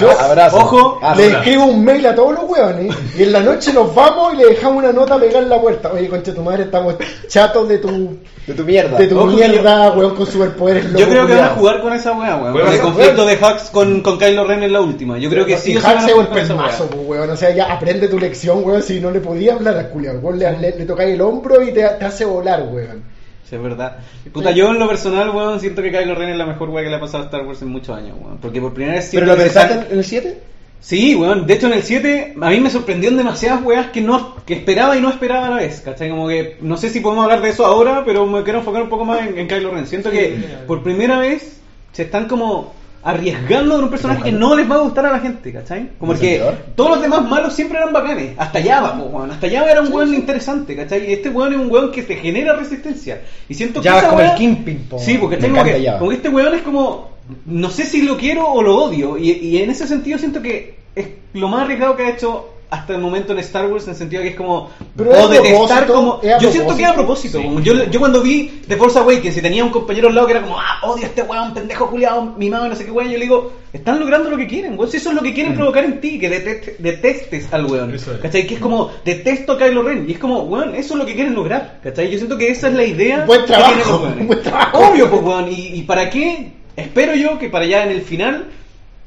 Yo 0.00 0.10
Abrazo. 0.18 0.56
Ojo, 0.58 0.98
Ah, 1.02 1.14
le 1.16 1.28
escribo 1.28 1.64
un 1.66 1.84
mail 1.84 2.06
a 2.06 2.14
todos 2.14 2.34
los 2.34 2.44
weones 2.44 2.94
y 3.18 3.22
en 3.24 3.32
la 3.32 3.40
noche 3.40 3.72
nos 3.72 3.94
vamos 3.94 4.34
y 4.34 4.36
le 4.38 4.46
dejamos 4.46 4.78
una 4.78 4.92
nota 4.92 5.18
pegada 5.18 5.40
en 5.40 5.48
la 5.48 5.60
puerta. 5.60 5.90
Oye, 5.92 6.08
concha 6.08 6.34
tu 6.34 6.42
madre, 6.42 6.64
estamos 6.64 6.94
chatos 7.28 7.68
de 7.68 7.78
tu, 7.78 8.18
De 8.46 8.54
tu 8.54 8.64
mierda. 8.64 8.98
de 8.98 9.06
tu 9.08 9.18
Ojo 9.18 9.26
mierda, 9.28 9.92
weón, 9.92 10.14
con 10.14 10.26
superpoderes. 10.26 10.92
Yo 10.92 11.08
creo 11.08 11.26
que 11.26 11.34
van 11.34 11.44
a 11.44 11.48
jugar 11.50 11.80
con 11.80 11.92
esa 11.92 12.12
weón. 12.12 12.52
Bueno, 12.52 12.64
Con 12.66 12.74
el 12.74 12.80
conflicto 12.80 13.26
de 13.26 13.34
Hux 13.36 13.70
con, 13.72 14.00
con 14.02 14.18
Kylo 14.18 14.44
Ren 14.44 14.62
en 14.62 14.72
la 14.72 14.80
última. 14.80 15.18
Yo 15.18 15.28
creo 15.30 15.44
que 15.46 15.56
sí 15.58 15.76
Hux 15.76 15.84
es 16.06 16.14
un 16.14 16.26
pelmazo, 16.26 16.88
weón. 17.06 17.30
O 17.30 17.36
sea, 17.36 17.50
ya 17.50 17.72
aprende 17.72 18.08
tu 18.08 18.18
lección, 18.18 18.62
weón. 18.64 18.82
Si 18.82 19.00
no 19.00 19.10
le 19.10 19.20
podía 19.20 19.54
hablar 19.54 19.76
al 19.76 19.88
culiao, 19.90 20.16
weón, 20.18 20.38
le, 20.38 20.50
le, 20.58 20.76
le 20.76 20.84
tocáis 20.84 21.14
el 21.14 21.20
hombro 21.20 21.62
y 21.62 21.72
te, 21.72 21.82
te 21.82 22.04
hace 22.04 22.24
volar, 22.24 22.62
weón. 22.70 23.09
Sí, 23.50 23.56
es 23.56 23.62
verdad. 23.62 23.98
Puta, 24.32 24.52
yo 24.52 24.70
en 24.70 24.78
lo 24.78 24.86
personal, 24.86 25.30
weón, 25.30 25.58
siento 25.58 25.82
que 25.82 25.90
Kylo 25.90 26.14
Ren 26.14 26.28
es 26.28 26.36
la 26.36 26.46
mejor 26.46 26.70
weá 26.70 26.84
que 26.84 26.90
le 26.90 26.94
ha 26.94 27.00
pasado 27.00 27.24
a 27.24 27.26
Star 27.26 27.44
Wars 27.44 27.60
en 27.62 27.68
muchos 27.68 27.96
años, 27.96 28.16
weón. 28.20 28.38
Porque 28.38 28.60
por 28.60 28.72
primera 28.72 28.94
vez 28.94 29.10
¿Pero 29.12 29.26
lo 29.26 29.36
pensaste 29.36 29.92
en 29.92 29.98
el 29.98 30.04
7? 30.04 30.40
Sí, 30.78 31.16
weón. 31.16 31.48
De 31.48 31.54
hecho, 31.54 31.66
en 31.66 31.72
el 31.72 31.82
7 31.82 32.36
a 32.40 32.48
mí 32.48 32.60
me 32.60 32.70
sorprendió 32.70 33.10
en 33.10 33.16
demasiadas 33.16 33.64
weas 33.64 33.88
que 33.88 34.02
no 34.02 34.36
que 34.44 34.54
esperaba 34.54 34.96
y 34.96 35.00
no 35.00 35.10
esperaba 35.10 35.48
a 35.48 35.50
la 35.50 35.56
vez. 35.56 35.80
¿Cachai? 35.80 36.10
Como 36.10 36.28
que 36.28 36.58
no 36.60 36.76
sé 36.76 36.90
si 36.90 37.00
podemos 37.00 37.24
hablar 37.24 37.42
de 37.42 37.48
eso 37.48 37.66
ahora, 37.66 38.04
pero 38.04 38.24
me 38.24 38.44
quiero 38.44 38.60
enfocar 38.60 38.82
un 38.82 38.88
poco 38.88 39.04
más 39.04 39.26
en, 39.26 39.36
en 39.36 39.48
Kylo 39.48 39.72
Ren. 39.72 39.88
Siento 39.88 40.12
que 40.12 40.38
por 40.68 40.84
primera 40.84 41.18
vez 41.18 41.60
se 41.90 42.04
están 42.04 42.28
como 42.28 42.72
arriesgando 43.02 43.78
en 43.78 43.84
un 43.84 43.90
personaje 43.90 44.24
que 44.24 44.32
no 44.32 44.54
les 44.54 44.70
va 44.70 44.76
a 44.76 44.80
gustar 44.80 45.06
a 45.06 45.12
la 45.12 45.20
gente, 45.20 45.52
¿cachai? 45.52 45.90
Como 45.98 46.12
¿Un 46.12 46.18
que 46.18 46.42
todos 46.74 46.90
los 46.90 47.02
demás 47.02 47.26
malos 47.28 47.54
siempre 47.54 47.78
eran 47.78 47.92
bacanes. 47.92 48.34
Hasta 48.36 48.62
Java, 48.62 48.98
po, 48.98 49.04
weón. 49.04 49.30
Hasta 49.30 49.48
Java 49.48 49.70
era 49.70 49.80
un 49.80 49.92
weón 49.92 50.14
interesante, 50.14 50.76
¿cachai? 50.76 51.08
Y 51.08 51.14
este 51.14 51.30
weón 51.30 51.54
es 51.54 51.58
un 51.58 51.70
weón 51.70 51.92
que 51.92 52.02
te 52.02 52.16
genera 52.16 52.54
resistencia. 52.56 53.22
Y 53.48 53.54
siento 53.54 53.80
que 53.80 53.86
Ya 53.86 54.08
como 54.08 54.20
el 54.20 54.34
Kingpin, 54.34 54.86
po. 54.88 54.98
Sí, 54.98 55.16
porque 55.18 55.38
que, 55.38 55.48
como 55.48 56.08
que 56.10 56.14
este 56.14 56.28
weón 56.28 56.54
es 56.54 56.62
como, 56.62 57.10
no 57.46 57.70
sé 57.70 57.84
si 57.84 58.02
lo 58.02 58.18
quiero 58.18 58.46
o 58.46 58.62
lo 58.62 58.76
odio, 58.76 59.16
y, 59.16 59.30
y 59.30 59.62
en 59.62 59.70
ese 59.70 59.86
sentido 59.86 60.18
siento 60.18 60.42
que 60.42 60.74
es 60.94 61.08
lo 61.32 61.48
más 61.48 61.62
arriesgado 61.62 61.96
que 61.96 62.04
ha 62.04 62.10
hecho 62.10 62.50
hasta 62.70 62.94
el 62.94 63.00
momento 63.00 63.32
en 63.32 63.40
Star 63.40 63.66
Wars, 63.66 63.84
en 63.84 63.90
el 63.90 63.96
sentido 63.96 64.22
que 64.22 64.28
es 64.28 64.36
como, 64.36 64.70
Pero 64.96 65.10
o 65.10 65.14
a 65.14 65.28
detestar 65.28 65.86
como, 65.86 66.20
yo 66.40 66.52
siento 66.52 66.76
que 66.76 66.82
es 66.84 66.88
a 66.88 66.94
propósito. 66.94 67.42
como 67.42 67.60
yo, 67.60 67.84
yo 67.90 67.98
cuando 67.98 68.22
vi 68.22 68.62
The 68.68 68.76
Force 68.76 68.98
Awakens 68.98 69.36
y 69.36 69.42
tenía 69.42 69.64
un 69.64 69.70
compañero 69.70 70.08
al 70.08 70.14
lado 70.14 70.26
que 70.28 70.34
era 70.34 70.42
como, 70.42 70.58
ah, 70.58 70.78
odio 70.84 71.04
a 71.04 71.06
este 71.08 71.22
weón, 71.22 71.52
pendejo 71.52 71.90
culiado, 71.90 72.22
mimado, 72.36 72.68
no 72.68 72.76
sé 72.76 72.84
qué 72.84 72.90
weón, 72.92 73.10
yo 73.10 73.18
le 73.18 73.24
digo, 73.24 73.52
están 73.72 73.98
logrando 73.98 74.30
lo 74.30 74.36
que 74.36 74.46
quieren, 74.46 74.78
weón, 74.78 74.90
si 74.90 74.98
eso 74.98 75.10
es 75.10 75.16
lo 75.16 75.22
que 75.22 75.34
quieren 75.34 75.54
provocar 75.54 75.84
en 75.84 76.00
ti, 76.00 76.18
que 76.18 76.30
detest- 76.30 76.76
detestes 76.78 77.52
al 77.52 77.66
weón, 77.66 77.94
es. 77.94 78.04
¿cachai? 78.22 78.46
Que 78.46 78.54
es 78.54 78.60
como, 78.60 78.90
detesto 79.04 79.52
a 79.54 79.58
Kylo 79.58 79.82
Ren, 79.82 80.08
y 80.08 80.12
es 80.12 80.18
como, 80.18 80.42
weón, 80.44 80.74
eso 80.76 80.94
es 80.94 80.98
lo 81.00 81.06
que 81.06 81.14
quieren 81.14 81.34
lograr, 81.34 81.80
¿cachai? 81.82 82.08
Yo 82.10 82.18
siento 82.18 82.38
que 82.38 82.50
esa 82.50 82.68
es 82.68 82.74
la 82.74 82.84
idea 82.84 83.24
Buen 83.26 83.40
que 83.40 83.46
tienen 83.48 83.64
trabajo, 83.66 83.90
los 83.92 84.02
weones. 84.02 84.26
buen 84.28 84.42
trabajo. 84.42 84.78
Obvio, 84.78 85.10
pues, 85.10 85.22
weón. 85.22 85.48
¿Y, 85.52 85.74
y 85.74 85.82
para 85.82 86.08
qué? 86.08 86.52
Espero 86.76 87.14
yo 87.16 87.38
que 87.38 87.48
para 87.48 87.64
allá 87.64 87.84
en 87.84 87.90
el 87.90 88.02
final 88.02 88.46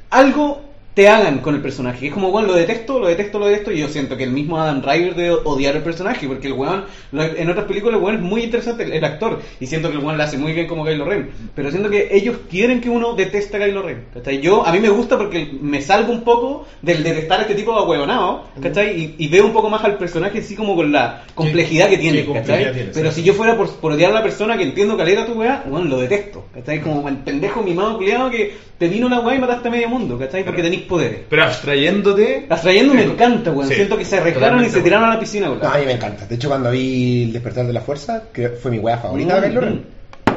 algo 0.10 0.62
te 0.94 1.08
hagan 1.08 1.40
con 1.40 1.56
el 1.56 1.62
personaje. 1.62 2.00
Que 2.00 2.08
es 2.08 2.14
como, 2.14 2.32
bueno, 2.32 2.50
lo 2.50 2.54
detesto, 2.54 3.00
lo 3.00 3.08
detesto, 3.08 3.40
lo 3.40 3.48
detesto. 3.48 3.72
Y 3.72 3.80
yo 3.80 3.88
siento 3.88 4.16
que 4.16 4.24
el 4.24 4.32
mismo 4.32 4.60
Adam 4.60 4.82
Driver 4.82 5.16
debe 5.16 5.36
odiar 5.44 5.76
el 5.76 5.82
personaje. 5.82 6.28
Porque 6.28 6.48
el 6.48 6.54
weón, 6.54 6.86
en 7.12 7.50
otras 7.50 7.66
películas, 7.66 7.98
el 7.98 8.04
weón 8.04 8.18
es 8.18 8.22
muy 8.22 8.44
interesante, 8.44 8.84
el, 8.84 8.94
el 8.94 9.04
actor. 9.04 9.42
Y 9.60 9.66
siento 9.66 9.90
que 9.90 9.98
el 9.98 10.04
weón 10.04 10.18
lo 10.18 10.24
hace 10.24 10.38
muy 10.38 10.54
bien 10.54 10.68
como 10.68 10.86
Kylo 10.86 11.06
Ren. 11.06 11.32
Pero 11.56 11.72
siento 11.72 11.90
que 11.90 12.10
ellos 12.12 12.38
quieren 12.50 12.82
que 12.82 12.90
uno 12.90 13.14
deteste 13.14 13.58
a 13.58 13.66
Kylo 13.66 13.82
Ren. 13.82 14.06
¿cachai? 14.14 14.40
Yo, 14.40 14.66
a 14.66 14.72
mí 14.72 14.80
me 14.80 14.90
gusta 14.90 15.18
porque 15.18 15.58
me 15.62 15.82
salgo 15.82 16.12
un 16.12 16.24
poco 16.24 16.66
del 16.82 17.04
detestar 17.04 17.40
a 17.40 17.42
este 17.44 17.56
tipo 17.56 17.74
de 17.74 17.80
ahueonado. 17.80 18.46
¿cachai? 18.62 19.00
Y, 19.00 19.16
y 19.18 19.28
veo 19.30 19.46
un 19.46 19.54
poco 19.54 19.70
más 19.70 19.84
al 19.84 19.98
personaje 19.98 20.40
así 20.40 20.56
como 20.56 20.76
con 20.76 20.92
la 20.92 21.24
complejidad 21.34 21.90
que 21.90 21.98
tiene. 21.98 22.26
¿cachai? 22.26 22.72
tiene, 22.72 22.92
Pero 22.94 23.10
sí. 23.12 23.22
si 23.22 23.24
yo 23.24 23.34
fuera 23.34 23.58
por, 23.58 23.70
por 23.78 23.94
odiar 23.94 24.12
a 24.12 24.16
la 24.16 24.24
persona 24.24 24.58
que 24.58 24.64
entiendo 24.64 24.96
caleta 24.96 25.26
tu 25.26 25.34
weá, 25.34 25.64
bueno, 25.68 25.88
lo 25.88 26.00
detesto. 26.00 26.46
¿Cachai? 26.54 26.82
Como 26.82 27.08
el 27.10 27.18
pendejo 27.18 27.64
mimado 27.64 27.98
culiado 27.98 28.30
que 28.30 28.54
te 28.78 28.88
vino 28.88 29.08
una 29.08 29.20
weá 29.22 29.36
y 29.38 29.40
mataste 29.40 29.68
a 29.70 29.72
medio 29.72 29.90
mundo, 29.90 30.18
¿cachai? 30.20 30.44
Porque 30.44 30.62
poderes. 30.84 31.22
Pero 31.30 31.44
abstrayéndote. 31.44 32.46
Atrayendo 32.50 32.94
me 32.94 33.04
encanta, 33.04 33.52
weón. 33.52 33.68
Sí, 33.68 33.76
Siento 33.76 33.98
que 33.98 34.06
se 34.06 34.18
arreglaron 34.18 34.64
y 34.64 34.70
se 34.70 34.82
tiraron 34.82 35.10
a 35.10 35.14
la 35.16 35.20
piscina, 35.20 35.50
weón. 35.50 35.62
No, 35.62 35.70
a 35.70 35.78
mí 35.78 35.86
me 35.86 35.94
encanta. 35.94 36.26
De 36.26 36.36
hecho, 36.36 36.50
cuando 36.50 36.72
vi 36.72 37.24
El 37.24 37.34
despertar 37.34 37.66
de 37.66 37.74
la 37.74 37.82
fuerza, 37.82 38.24
que 38.32 38.50
fue 38.50 38.72
mi 38.72 38.80
wea 38.80 38.98
favorita 38.98 39.40
de 39.42 39.48
Kylo 39.50 39.62
Ren. 39.62 39.86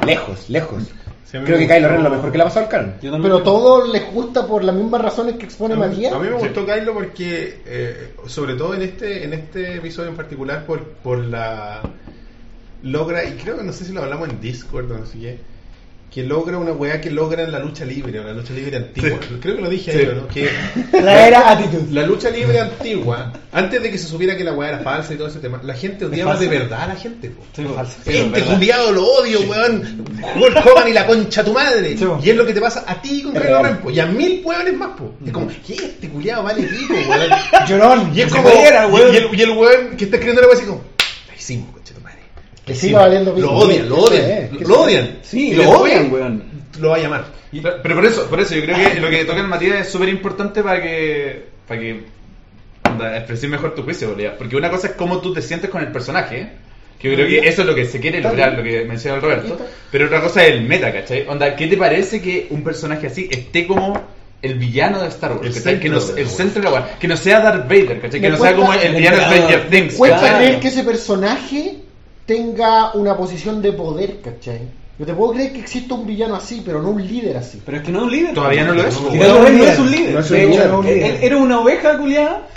Lejos, 0.06 0.48
lejos. 0.50 0.82
Sí, 1.24 1.38
mí 1.38 1.44
Creo 1.44 1.58
que 1.58 1.66
Kylo 1.66 1.88
Ren 1.88 1.96
es 1.98 2.02
lo 2.04 2.10
mejor 2.10 2.30
que 2.30 2.38
le 2.38 2.42
ha 2.42 2.46
pasado 2.46 2.66
al 2.66 2.70
también 2.70 2.98
Pero 3.00 3.20
creo. 3.20 3.42
todos 3.42 3.88
les 3.88 4.12
gusta 4.12 4.46
por 4.46 4.62
las 4.62 4.74
mismas 4.74 5.00
razones 5.02 5.36
que 5.36 5.44
expone 5.46 5.74
A 5.74 5.76
mí, 5.76 5.86
Matías. 5.86 6.12
a 6.12 6.18
mí 6.18 6.28
me 6.28 6.34
gustó 6.34 6.64
Kylo 6.64 6.94
porque, 6.94 7.60
eh, 7.66 8.12
sobre 8.26 8.54
todo 8.54 8.74
en 8.74 8.82
este 8.82 9.24
en 9.24 9.32
este 9.32 9.76
episodio 9.76 10.10
en 10.10 10.16
particular, 10.16 10.64
por, 10.64 10.82
por 10.84 11.18
la. 11.18 11.80
Logra, 12.82 13.24
y 13.24 13.32
creo 13.32 13.56
que 13.56 13.64
no 13.64 13.72
sé 13.72 13.84
si 13.84 13.92
lo 13.92 14.02
hablamos 14.02 14.28
en 14.28 14.40
Discord 14.40 14.92
o 14.92 14.98
no 14.98 15.06
sé 15.06 15.18
qué, 15.18 15.38
que 16.10 16.22
logra 16.22 16.56
una 16.56 16.72
weá 16.72 16.98
que 17.00 17.10
logra 17.10 17.42
en 17.42 17.52
la 17.52 17.58
lucha 17.58 17.84
libre, 17.84 18.18
una 18.20 18.32
lucha 18.32 18.54
libre 18.54 18.76
antigua. 18.76 19.18
Creo 19.40 19.56
que 19.56 19.60
lo 19.62 19.68
dije 19.68 19.90
ahí, 19.90 20.10
¿no? 20.14 20.26
Que 20.28 20.48
La 21.02 21.26
era 21.26 21.50
actitud. 21.50 21.90
la 21.90 22.06
lucha 22.06 22.30
libre 22.30 22.58
antigua, 22.58 23.32
antes 23.52 23.82
de 23.82 23.90
que 23.90 23.98
se 23.98 24.08
supiera 24.08 24.34
que 24.36 24.42
la 24.44 24.52
weá 24.52 24.70
era 24.70 24.78
falsa 24.78 25.12
y 25.12 25.16
todo 25.16 25.28
ese 25.28 25.40
tema, 25.40 25.60
la 25.62 25.74
gente 25.74 26.06
odiaba 26.06 26.36
de 26.36 26.48
verdad 26.48 26.84
a 26.84 26.86
la 26.88 26.96
gente, 26.96 27.28
po. 27.30 27.42
Sí, 27.54 27.64
weón. 27.64 27.86
Gente, 28.04 28.42
culiado, 28.42 28.92
lo 28.92 29.04
odio, 29.04 29.40
weón. 29.42 30.06
Hulk 30.36 30.66
Hogan 30.66 30.88
y 30.88 30.92
la 30.92 31.06
concha 31.06 31.44
tu 31.44 31.52
madre. 31.52 31.98
Sí, 31.98 32.04
po. 32.04 32.18
y 32.22 32.30
es 32.30 32.36
lo 32.36 32.46
que 32.46 32.54
te 32.54 32.60
pasa 32.60 32.84
a 32.86 33.00
ti 33.02 33.22
con 33.22 33.36
Es 33.36 33.42
Kylo 33.42 33.54
real. 33.54 33.64
Ren, 33.74 33.82
po. 33.82 33.90
Y 33.90 34.00
a 34.00 34.06
mil 34.06 34.42
weones 34.44 34.74
más, 34.74 34.96
po. 34.96 35.12
Es 35.24 35.32
como, 35.32 35.48
¿qué 35.66 35.74
este 35.74 36.08
culiado 36.08 36.44
vale 36.44 36.62
pico, 36.62 36.94
weón? 36.94 37.30
Llorón. 37.68 38.12
Y 38.14 38.22
es 38.22 38.32
como, 38.32 38.48
jodiera, 38.48 38.88
y, 38.88 38.92
weón. 38.92 39.12
y 39.12 39.16
el, 39.18 39.38
y 39.38 39.42
el 39.42 39.50
weón 39.50 39.96
que 39.96 40.04
está 40.04 40.16
escribiendo 40.16 40.40
la 40.40 40.48
weá 40.48 40.56
así 40.56 40.66
como, 40.66 40.82
la 41.28 41.36
hicimos, 41.36 41.72
concha. 41.72 41.92
Que 42.66 42.74
siga 42.74 42.86
hicimos". 42.88 43.02
valiendo. 43.02 43.34
Lo 43.38 43.52
odian, 43.52 43.88
lo 43.88 43.96
odian. 43.98 44.30
es, 44.30 44.52
lo- 44.68 44.80
odian. 44.82 45.18
Sí, 45.22 45.54
lo 45.54 45.70
odian, 45.70 46.12
weón. 46.12 46.42
Lo 46.80 46.90
va 46.90 46.96
a 46.96 46.98
llamar. 46.98 47.24
Pero 47.82 47.94
por 47.94 48.04
eso, 48.04 48.26
por 48.28 48.40
eso 48.40 48.54
yo 48.54 48.62
creo 48.62 48.76
que 48.76 49.00
lo 49.00 49.08
que 49.08 49.24
toca 49.24 49.40
el 49.40 49.46
Matías 49.48 49.80
es 49.86 49.88
súper 49.92 50.08
importante 50.10 50.62
para 50.62 50.82
que, 50.82 51.46
para 51.66 51.80
que 51.80 52.04
onda, 52.84 53.16
expresar 53.16 53.48
mejor 53.50 53.74
tu 53.74 53.82
juicio, 53.82 54.10
Bolívar. 54.10 54.36
Porque 54.36 54.56
una 54.56 54.68
cosa 54.68 54.88
es 54.88 54.92
cómo 54.94 55.20
tú 55.20 55.32
te 55.32 55.40
sientes 55.40 55.70
con 55.70 55.80
el 55.80 55.90
personaje, 55.90 56.48
que 56.98 57.08
yo 57.08 57.14
creo 57.14 57.28
que 57.28 57.48
eso 57.48 57.62
es 57.62 57.66
lo 57.66 57.74
que 57.74 57.86
se 57.86 57.98
quiere 58.00 58.20
lograr, 58.20 58.54
lo 58.54 58.62
que 58.62 58.84
menciona 58.84 59.16
el 59.16 59.22
Roberto. 59.22 59.58
Pero 59.90 60.06
otra 60.06 60.20
cosa 60.20 60.44
es 60.44 60.52
el 60.54 60.62
meta, 60.62 60.92
¿cachai? 60.92 61.24
Onda, 61.28 61.54
¿qué 61.56 61.66
te 61.66 61.76
parece 61.78 62.20
que 62.20 62.48
un 62.50 62.62
personaje 62.62 63.06
así 63.06 63.28
esté 63.30 63.66
como 63.66 63.98
el 64.42 64.54
villano 64.54 65.00
de 65.00 65.08
Star 65.08 65.32
Wars? 65.32 65.46
El 65.46 65.54
¿cachai? 65.54 65.80
Que 65.80 65.88
no, 65.88 65.98
el 66.16 66.28
centro 66.28 66.62
de 66.62 66.70
la. 66.70 66.98
Que 66.98 67.08
no 67.08 67.16
sea 67.16 67.40
Darth 67.40 67.68
Vader, 67.68 68.00
¿cachai? 68.02 68.20
Que 68.20 68.28
no 68.28 68.36
sea 68.36 68.54
cuesta- 68.54 68.56
como 68.56 68.74
el 68.74 68.94
villano 68.96 69.16
de. 69.16 69.22
Stranger 69.24 69.70
Things. 69.70 69.94
Cuesta 69.94 70.36
creer 70.36 70.60
que 70.60 70.68
ese 70.68 70.82
personaje 70.84 71.76
tenga 72.26 72.92
una 72.94 73.16
posición 73.16 73.62
de 73.62 73.72
poder, 73.72 74.20
¿cachai? 74.20 74.62
Yo 74.98 75.04
te 75.04 75.14
puedo 75.14 75.32
creer 75.32 75.52
que 75.52 75.60
exista 75.60 75.94
un 75.94 76.06
villano 76.06 76.34
así, 76.34 76.62
pero 76.64 76.82
no 76.82 76.90
un 76.90 77.06
líder 77.06 77.36
así. 77.36 77.62
Pero 77.64 77.78
es 77.78 77.82
que 77.84 77.92
no 77.92 77.98
es 77.98 78.04
un 78.04 78.10
líder. 78.10 78.34
Todavía 78.34 78.64
no 78.64 78.74
lo 78.74 78.82
es. 78.82 79.00
No, 79.00 79.10
no 79.10 79.46
es 79.64 79.78
un 79.78 79.90
líder. 79.90 81.18
Era 81.22 81.36
una 81.36 81.60
oveja 81.60 81.98
culiada 81.98 82.48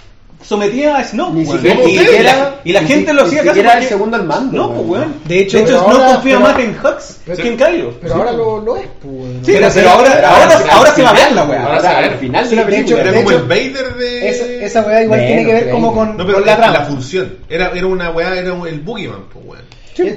sometida 0.41 0.97
a 0.97 1.03
Snoke. 1.03 1.33
Ni 1.33 1.43
weón. 1.45 1.57
siquiera- 1.57 1.81
y, 1.83 1.85
ni 1.85 1.97
siquiera- 1.97 2.23
la, 2.37 2.55
y 2.63 2.71
la 2.73 2.81
ni 2.81 2.87
gente 2.87 3.11
si- 3.11 3.15
lo 3.17 3.21
ni 3.23 3.27
hacía 3.29 3.43
siquiera 3.43 3.77
el 3.77 3.83
segundo 3.85 4.15
al 4.17 4.23
mando, 4.25 4.57
No, 4.57 4.67
weón. 4.69 4.87
pues 4.87 4.99
weón. 5.01 5.13
De 5.25 5.39
hecho, 5.39 5.57
de 5.57 5.63
hecho 5.63 5.71
pero 5.73 5.79
Snoke 5.83 5.95
ahora- 6.01 6.13
confía 6.15 6.37
pero- 6.37 6.39
más 6.49 6.59
en 6.59 6.77
Hux 6.79 7.37
que 7.41 7.47
en 7.47 7.57
Kylo. 7.57 7.93
Pero 8.01 8.13
ahora 8.15 8.31
lo, 8.31 8.61
lo 8.61 8.77
es, 8.77 8.87
pues. 9.01 9.13
weón. 9.13 9.45
Sí, 9.45 9.51
pero, 9.53 9.67
pero 9.73 9.89
ahora, 9.89 10.11
ahora, 10.11 10.59
ahora 10.71 10.93
se 10.95 11.01
va 11.03 11.09
a 11.09 11.13
ver 11.13 11.31
la 11.33 11.43
weá. 11.45 11.65
Ahora 11.65 11.79
se 11.81 11.87
va 11.87 11.97
a 11.97 12.01
ver. 12.01 12.11
al 12.11 12.17
final 12.17 12.49
de 12.49 12.55
la 12.55 12.63
de 12.63 12.77
hecho, 12.79 12.95
película. 12.95 13.01
Era 13.01 13.11
de 13.11 13.17
como 13.17 13.31
hecho, 13.31 13.39
el 13.39 13.47
Vader 13.47 13.95
de. 13.95 14.29
Esa, 14.29 14.45
esa 14.45 14.81
weá 14.81 15.03
igual 15.03 15.19
tiene 15.25 15.45
que 15.45 15.53
ver 15.53 15.69
como 15.71 15.93
con, 15.93 16.17
No, 16.17 16.25
pero 16.25 16.37
con 16.37 16.45
la 16.45 16.51
la, 16.53 16.57
trama. 16.57 16.73
la 16.79 16.85
función. 16.85 17.35
Era, 17.49 17.71
era 17.75 17.87
una 17.87 18.11
weá, 18.11 18.35
era 18.35 18.49
el 18.67 18.79
Boogeyman, 18.81 19.25
pues 19.31 19.45
weón. 19.45 19.69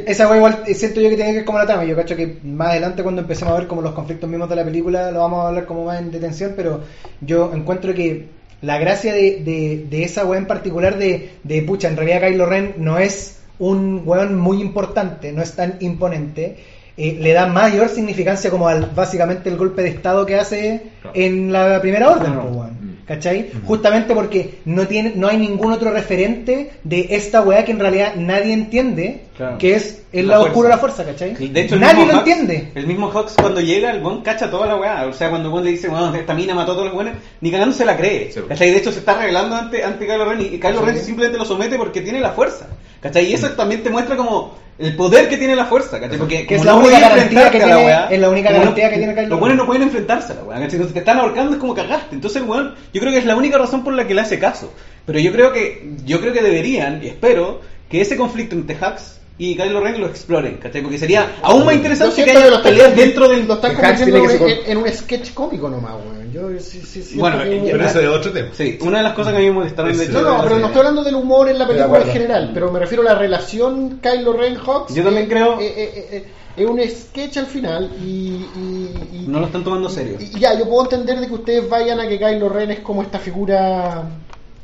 Esa 0.07 0.29
weá 0.29 0.37
igual 0.37 0.63
eh, 0.69 0.75
siento 0.75 1.01
yo 1.01 1.09
que 1.11 1.17
tiene 1.17 1.33
que 1.33 1.37
ver 1.39 1.45
como 1.45 1.59
la 1.59 1.67
trama. 1.67 1.85
Yo 1.85 1.97
cacho 1.97 2.15
que 2.15 2.39
más 2.45 2.69
adelante 2.69 3.03
cuando 3.03 3.23
empecemos 3.23 3.53
a 3.55 3.59
ver 3.59 3.67
como 3.67 3.83
los 3.83 3.93
conflictos 3.93 4.31
mismos 4.31 4.49
de 4.49 4.55
la 4.55 4.65
película 4.65 5.11
lo 5.11 5.19
vamos 5.21 5.45
a 5.45 5.49
hablar 5.49 5.67
como 5.67 5.85
más 5.87 5.99
en 5.99 6.13
detención, 6.13 6.53
pero 6.57 6.81
yo 7.21 7.51
encuentro 7.53 7.93
que 7.93 8.29
la 8.63 8.79
gracia 8.79 9.13
de, 9.13 9.43
de, 9.45 9.87
de 9.91 10.05
esa 10.05 10.25
weá 10.25 10.39
en 10.39 10.47
particular 10.47 10.97
de, 10.99 11.31
de 11.43 11.63
pucha, 11.63 11.89
en 11.89 11.97
realidad 11.97 12.23
Kylo 12.29 12.47
Ren 12.47 12.75
no 12.79 12.99
es 12.99 13.39
un 13.59 14.03
weón 14.05 14.39
muy 14.39 14.61
importante, 14.61 15.33
no 15.33 15.43
es 15.43 15.55
tan 15.55 15.77
imponente. 15.81 16.57
eh, 16.97 17.17
le 17.21 17.33
da 17.33 17.47
mayor 17.47 17.89
significancia 17.89 18.51
como 18.51 18.69
al 18.69 18.87
básicamente 18.95 19.49
el 19.49 19.57
golpe 19.57 19.83
de 19.83 19.89
estado 19.89 20.27
que 20.27 20.37
hace 20.39 20.83
Claro. 21.01 21.17
en 21.17 21.51
la 21.53 21.81
primera 21.81 22.11
orden, 22.11 22.33
Claro. 22.33 22.62
¿Cachai? 23.07 23.51
Justamente 23.67 24.15
porque 24.15 24.59
no 24.65 24.87
tiene, 24.87 25.13
no 25.17 25.29
hay 25.29 25.37
ningún 25.39 25.73
otro 25.73 25.91
referente 25.91 26.71
de 26.85 27.09
esta 27.11 27.41
weá 27.43 27.65
que 27.65 27.73
en 27.73 27.81
realidad 27.81 28.15
nadie 28.17 28.53
entiende, 28.53 29.23
Claro. 29.37 29.57
que 29.59 29.75
es 29.75 30.03
el 30.13 30.27
La 30.27 30.33
lado 30.35 30.43
fuerza. 30.43 30.51
oscuro 30.53 30.69
de 30.69 30.75
la 30.75 30.79
fuerza, 30.79 31.05
¿cachai? 31.05 31.49
De 31.49 31.61
hecho, 31.63 31.75
el 31.77 31.81
nadie 31.81 32.05
mismo 32.05 32.13
lo 32.13 32.19
Hux- 32.19 32.21
entiende. 32.29 32.69
El 32.75 32.87
mismo 32.87 33.07
Hux 33.09 33.35
cuando 33.35 33.61
llega, 33.61 33.91
el 33.91 34.01
buen 34.01 34.21
cacha 34.21 34.51
toda 34.51 34.67
la 34.67 34.77
weá. 34.77 35.07
O 35.07 35.13
sea, 35.13 35.31
cuando 35.31 35.49
el 35.49 35.53
buen 35.53 35.65
le 35.65 35.71
dice, 35.71 35.89
bueno, 35.89 36.15
esta 36.15 36.35
mina 36.35 36.55
mató 36.55 36.73
a 36.73 36.75
todos 36.75 36.87
los 36.87 36.95
buenos, 36.95 37.15
ni 37.41 37.51
cagando 37.51 37.75
se 37.75 37.85
la 37.87 37.97
cree. 37.97 38.31
Sí. 38.31 38.41
De 38.49 38.77
hecho, 38.77 38.93
se 38.93 38.99
está 38.99 39.19
revelando 39.19 39.57
ante, 39.57 39.83
ante 39.83 40.07
Kylo 40.07 40.25
Ren 40.27 40.41
y 40.43 40.59
Kylo 40.61 40.83
Ren 40.85 40.99
simplemente 40.99 41.39
lo 41.39 41.45
somete 41.47 41.77
porque 41.77 42.03
tiene 42.03 42.21
la 42.21 42.33
fuerza. 42.33 42.69
¿Cachai? 43.03 43.27
Y 43.27 43.35
eso 43.35 43.51
también 43.51 43.83
te 43.83 43.91
muestra 43.91 44.17
como 44.17 44.57
el 44.79 44.97
poder 44.97 45.29
que 45.29 45.37
tiene 45.37 45.57
la 45.57 45.67
fuerza, 45.67 46.01
¿cachai? 46.01 46.17
Porque 46.19 46.47
Que 46.47 46.55
es 46.55 46.65
la 46.65 46.73
no 46.73 46.79
única 46.79 47.01
garantía 47.01 47.51
que 47.51 47.59
tiene- 47.59 47.85
weá, 47.85 48.07
es 48.09 48.21
la 48.21 48.31
única 48.31 48.53
garantía 48.53 48.91
que 48.91 48.97
tiene 48.97 49.15
Kylo 49.15 49.29
Los 49.29 49.41
buenos 49.41 49.59
no 49.59 49.67
pueden 49.67 49.83
enfrentarse 49.83 50.33
a 50.33 50.37
la 50.37 50.45
weá, 50.45 50.59
¿cachai? 50.59 50.77
Entonces 50.77 50.95
te 50.95 51.01
están 51.01 51.19
ahorcando 51.19 51.53
es 51.53 51.59
como 51.59 51.75
cagaste. 51.75 52.15
Entonces 52.15 52.43
weón, 52.47 52.75
yo 52.95 53.01
creo 53.01 53.13
que 53.13 53.19
es 53.19 53.27
la 53.27 53.37
única 53.37 53.59
razón 53.59 53.83
por 53.85 53.93
la 53.93 54.07
que 54.07 54.15
le 54.15 54.21
hace 54.23 54.39
caso. 54.39 54.73
Pero 55.05 55.19
yo 55.19 55.33
creo 55.33 55.53
que, 55.53 55.91
yo 56.07 56.21
creo 56.21 56.33
que 56.33 56.43
deberían, 56.43 57.03
y 57.03 57.09
espero, 57.09 57.61
que 57.91 58.01
ese 58.01 58.17
conflicto 58.17 58.55
entre 58.55 58.77
Hux 58.77 59.21
y 59.39 59.57
Kylo 59.57 59.81
Ren 59.81 60.01
lo 60.01 60.07
exploren, 60.07 60.57
¿cachai? 60.59 60.83
Porque 60.83 60.99
sería 60.99 61.37
aún 61.43 61.65
más 61.65 61.75
interesante 61.75 62.25
que 62.25 62.31
haya 62.31 62.63
peleas 62.63 62.95
dentro 62.95 63.29
del... 63.29 63.47
lo 63.49 63.55
están 63.55 63.75
convirtiendo 63.75 64.19
en, 64.67 64.77
un 64.77 64.89
sketch 64.89 65.33
cómico 65.35 65.69
nomás, 65.69 65.95
weón. 65.95 66.31
Yo 66.33 66.49
sí, 66.61 66.81
sí, 66.87 67.03
siento 67.03 67.21
Bueno, 67.21 67.43
que- 67.43 67.57
ya- 67.67 67.73
Pero 67.73 67.87
eso 67.87 68.01
es 68.01 68.09
otro 68.09 68.33
tema. 68.33 68.49
Sí, 68.53 68.79
una 68.83 68.99
de 68.99 69.05
las 69.05 69.13
cosas 69.15 69.33
que 69.33 69.39
a 69.39 69.41
mí 69.41 69.47
me 69.47 69.53
molestaron 69.53 69.97
de 69.97 70.05
hecho... 70.05 70.23
No, 70.23 70.37
no, 70.39 70.43
pero 70.45 70.59
no 70.59 70.67
estoy 70.67 70.79
hablando 70.81 71.03
del 71.05 71.15
humor 71.17 71.49
en 71.49 71.59
la 71.59 71.67
película 71.67 72.01
en 72.03 72.09
general, 72.09 72.51
pero 72.55 72.71
me 72.71 72.79
refiero 72.79 73.03
a 73.03 73.07
la 73.07 73.15
relación 73.17 73.99
Kylo 74.03 74.33
Ren 74.35 74.57
Hawks. 74.57 74.95
Yo 74.95 75.03
también 75.05 75.29
creo- 75.29 75.59
es 75.61 76.67
un 76.67 76.81
sketch 76.89 77.39
al 77.39 77.47
final 77.47 77.91
y, 78.05 78.47
y- 78.57 79.09
y- 79.13 79.25
No 79.27 79.41
lo 79.41 79.47
están 79.47 79.65
tomando 79.65 79.89
serio. 79.89 80.19
y 80.21 80.39
ya, 80.39 80.53
yo 80.59 80.69
puedo 80.69 80.85
entender 80.85 81.19
de 81.21 81.27
que 81.27 81.35
ustedes 81.35 81.69
vayan 81.69 81.99
a 82.01 82.07
que 82.07 82.19
Kylo 82.19 82.49
Ren 82.51 82.71
es 82.71 82.81
como 82.81 83.03
esta 83.03 83.19
figura 83.19 84.05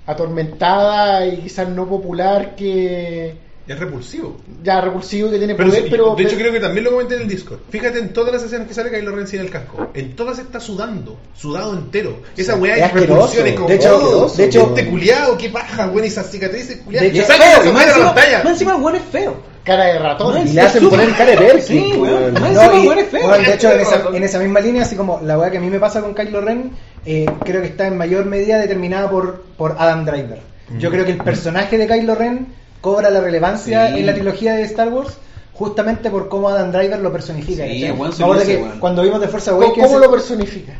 atormentada 0.07 1.27
y 1.27 1.39
quizás 1.39 1.69
no 1.69 1.87
popular 1.89 2.55
que 2.57 3.35
Es 3.69 3.79
repulsivo. 3.79 4.37
ya 4.65 4.81
repulsivo 4.81 5.31
que 5.31 5.39
tiene 5.39 5.55
Pero, 5.55 5.69
poder, 5.69 5.83
sí, 5.85 5.89
pero 5.91 6.15
de 6.17 6.23
hecho, 6.23 6.31
pero- 6.31 6.41
creo 6.41 6.53
que 6.53 6.61
también 6.61 6.85
lo 6.85 6.91
comenté 6.93 7.17
en 7.17 7.21
el 7.23 7.29
Discord. 7.29 7.59
Fíjate 7.71 7.99
en 7.99 8.13
todas 8.15 8.33
las 8.33 8.43
escenas 8.43 8.67
que 8.67 8.73
sale 8.75 8.91
Kylo 8.91 9.15
Ren 9.15 9.27
sin 9.29 9.41
el 9.41 9.51
casco. 9.51 9.91
En 9.95 10.17
todas 10.17 10.39
está 10.39 10.59
sudando, 10.59 11.19
sudado 11.35 11.75
entero. 11.75 12.17
Esa 12.37 12.57
weá 12.57 12.77
es 12.77 12.83
es 12.87 12.93
repulsión, 12.93 13.47
es 13.47 13.55
como, 13.55 13.69
De 13.69 13.75
hecho- 13.75 13.99
oh, 14.25 14.29
de 14.35 14.45
hecho- 14.45 14.63
este 14.75 14.87
culiado, 14.89 15.37
qué 15.37 15.51
paja, 15.51 15.87
weón, 15.89 16.05
esas 16.05 16.31
cicatrices 16.31 16.79
culiadas. 16.79 17.13
De 17.13 17.19
hecho, 17.19 17.27
sale 17.31 17.45
feo, 17.45 17.73
más 17.73 17.85
la 17.85 17.91
encima, 17.93 18.07
pantalla. 18.15 18.39
más 18.43 18.53
encima 18.55 18.77
weón 18.77 18.97
es 18.97 19.03
feo. 19.13 19.59
cara 19.65 19.85
de 19.85 19.99
ratón. 19.99 20.49
Y 20.49 20.53
le 20.55 20.61
hacen 20.63 20.89
poner 20.89 21.11
cara 21.13 21.31
de 21.33 21.37
Perkin, 21.37 21.63
Sí, 21.67 21.93
weón. 21.99 22.33
Más 22.33 22.41
No, 22.43 22.49
encima 22.63 22.83
weón 22.87 22.99
es 23.01 23.09
feo. 23.09 23.29
bueno, 23.29 23.45
de 23.45 23.55
hecho, 23.55 23.71
en 23.73 23.81
esa, 23.81 24.03
en 24.15 24.25
esa 24.25 24.39
misma 24.39 24.61
línea, 24.61 24.83
así 24.83 24.97
como 24.97 25.21
la 25.23 25.39
weá 25.39 25.51
que 25.51 25.59
a 25.59 25.61
mí 25.61 25.69
me 25.69 25.79
pasa 25.79 26.01
con 26.01 26.15
Kylo 26.15 26.41
Ren, 26.41 26.71
eh, 27.05 27.27
creo 27.45 27.61
que 27.61 27.67
está 27.69 27.87
en 27.87 27.99
mayor 27.99 28.25
medida 28.25 28.57
determinada 28.59 29.11
por, 29.11 29.43
por 29.59 29.77
Adam 29.79 30.07
Driver. 30.07 30.39
Yo 30.79 30.91
creo 30.91 31.05
que 31.05 31.13
el 31.13 31.19
personaje 31.19 31.77
de 31.79 31.87
Kylo 31.87 32.15
Ren 32.15 32.47
cobra 32.81 33.11
la 33.11 33.21
relevancia 33.21 33.89
Sí. 33.89 33.99
en 34.01 34.07
la 34.07 34.15
trilogía 34.15 34.55
de 34.55 34.63
Star 34.63 34.89
Wars 34.89 35.17
justamente 35.53 36.09
por 36.11 36.29
cómo 36.29 36.49
Adam 36.49 36.71
Driver 36.71 37.01
lo 37.01 37.13
personifica. 37.13 37.65
Sí, 37.65 37.89
luce, 37.89 38.47
que 38.47 38.65
cuando 38.79 39.03
vimos 39.03 39.21
The 39.21 39.29
Force 39.29 39.51
¿Cómo, 39.51 39.63
Awakens, 39.65 39.87
cómo 39.87 39.99
lo 39.99 40.11
personifica? 40.11 40.73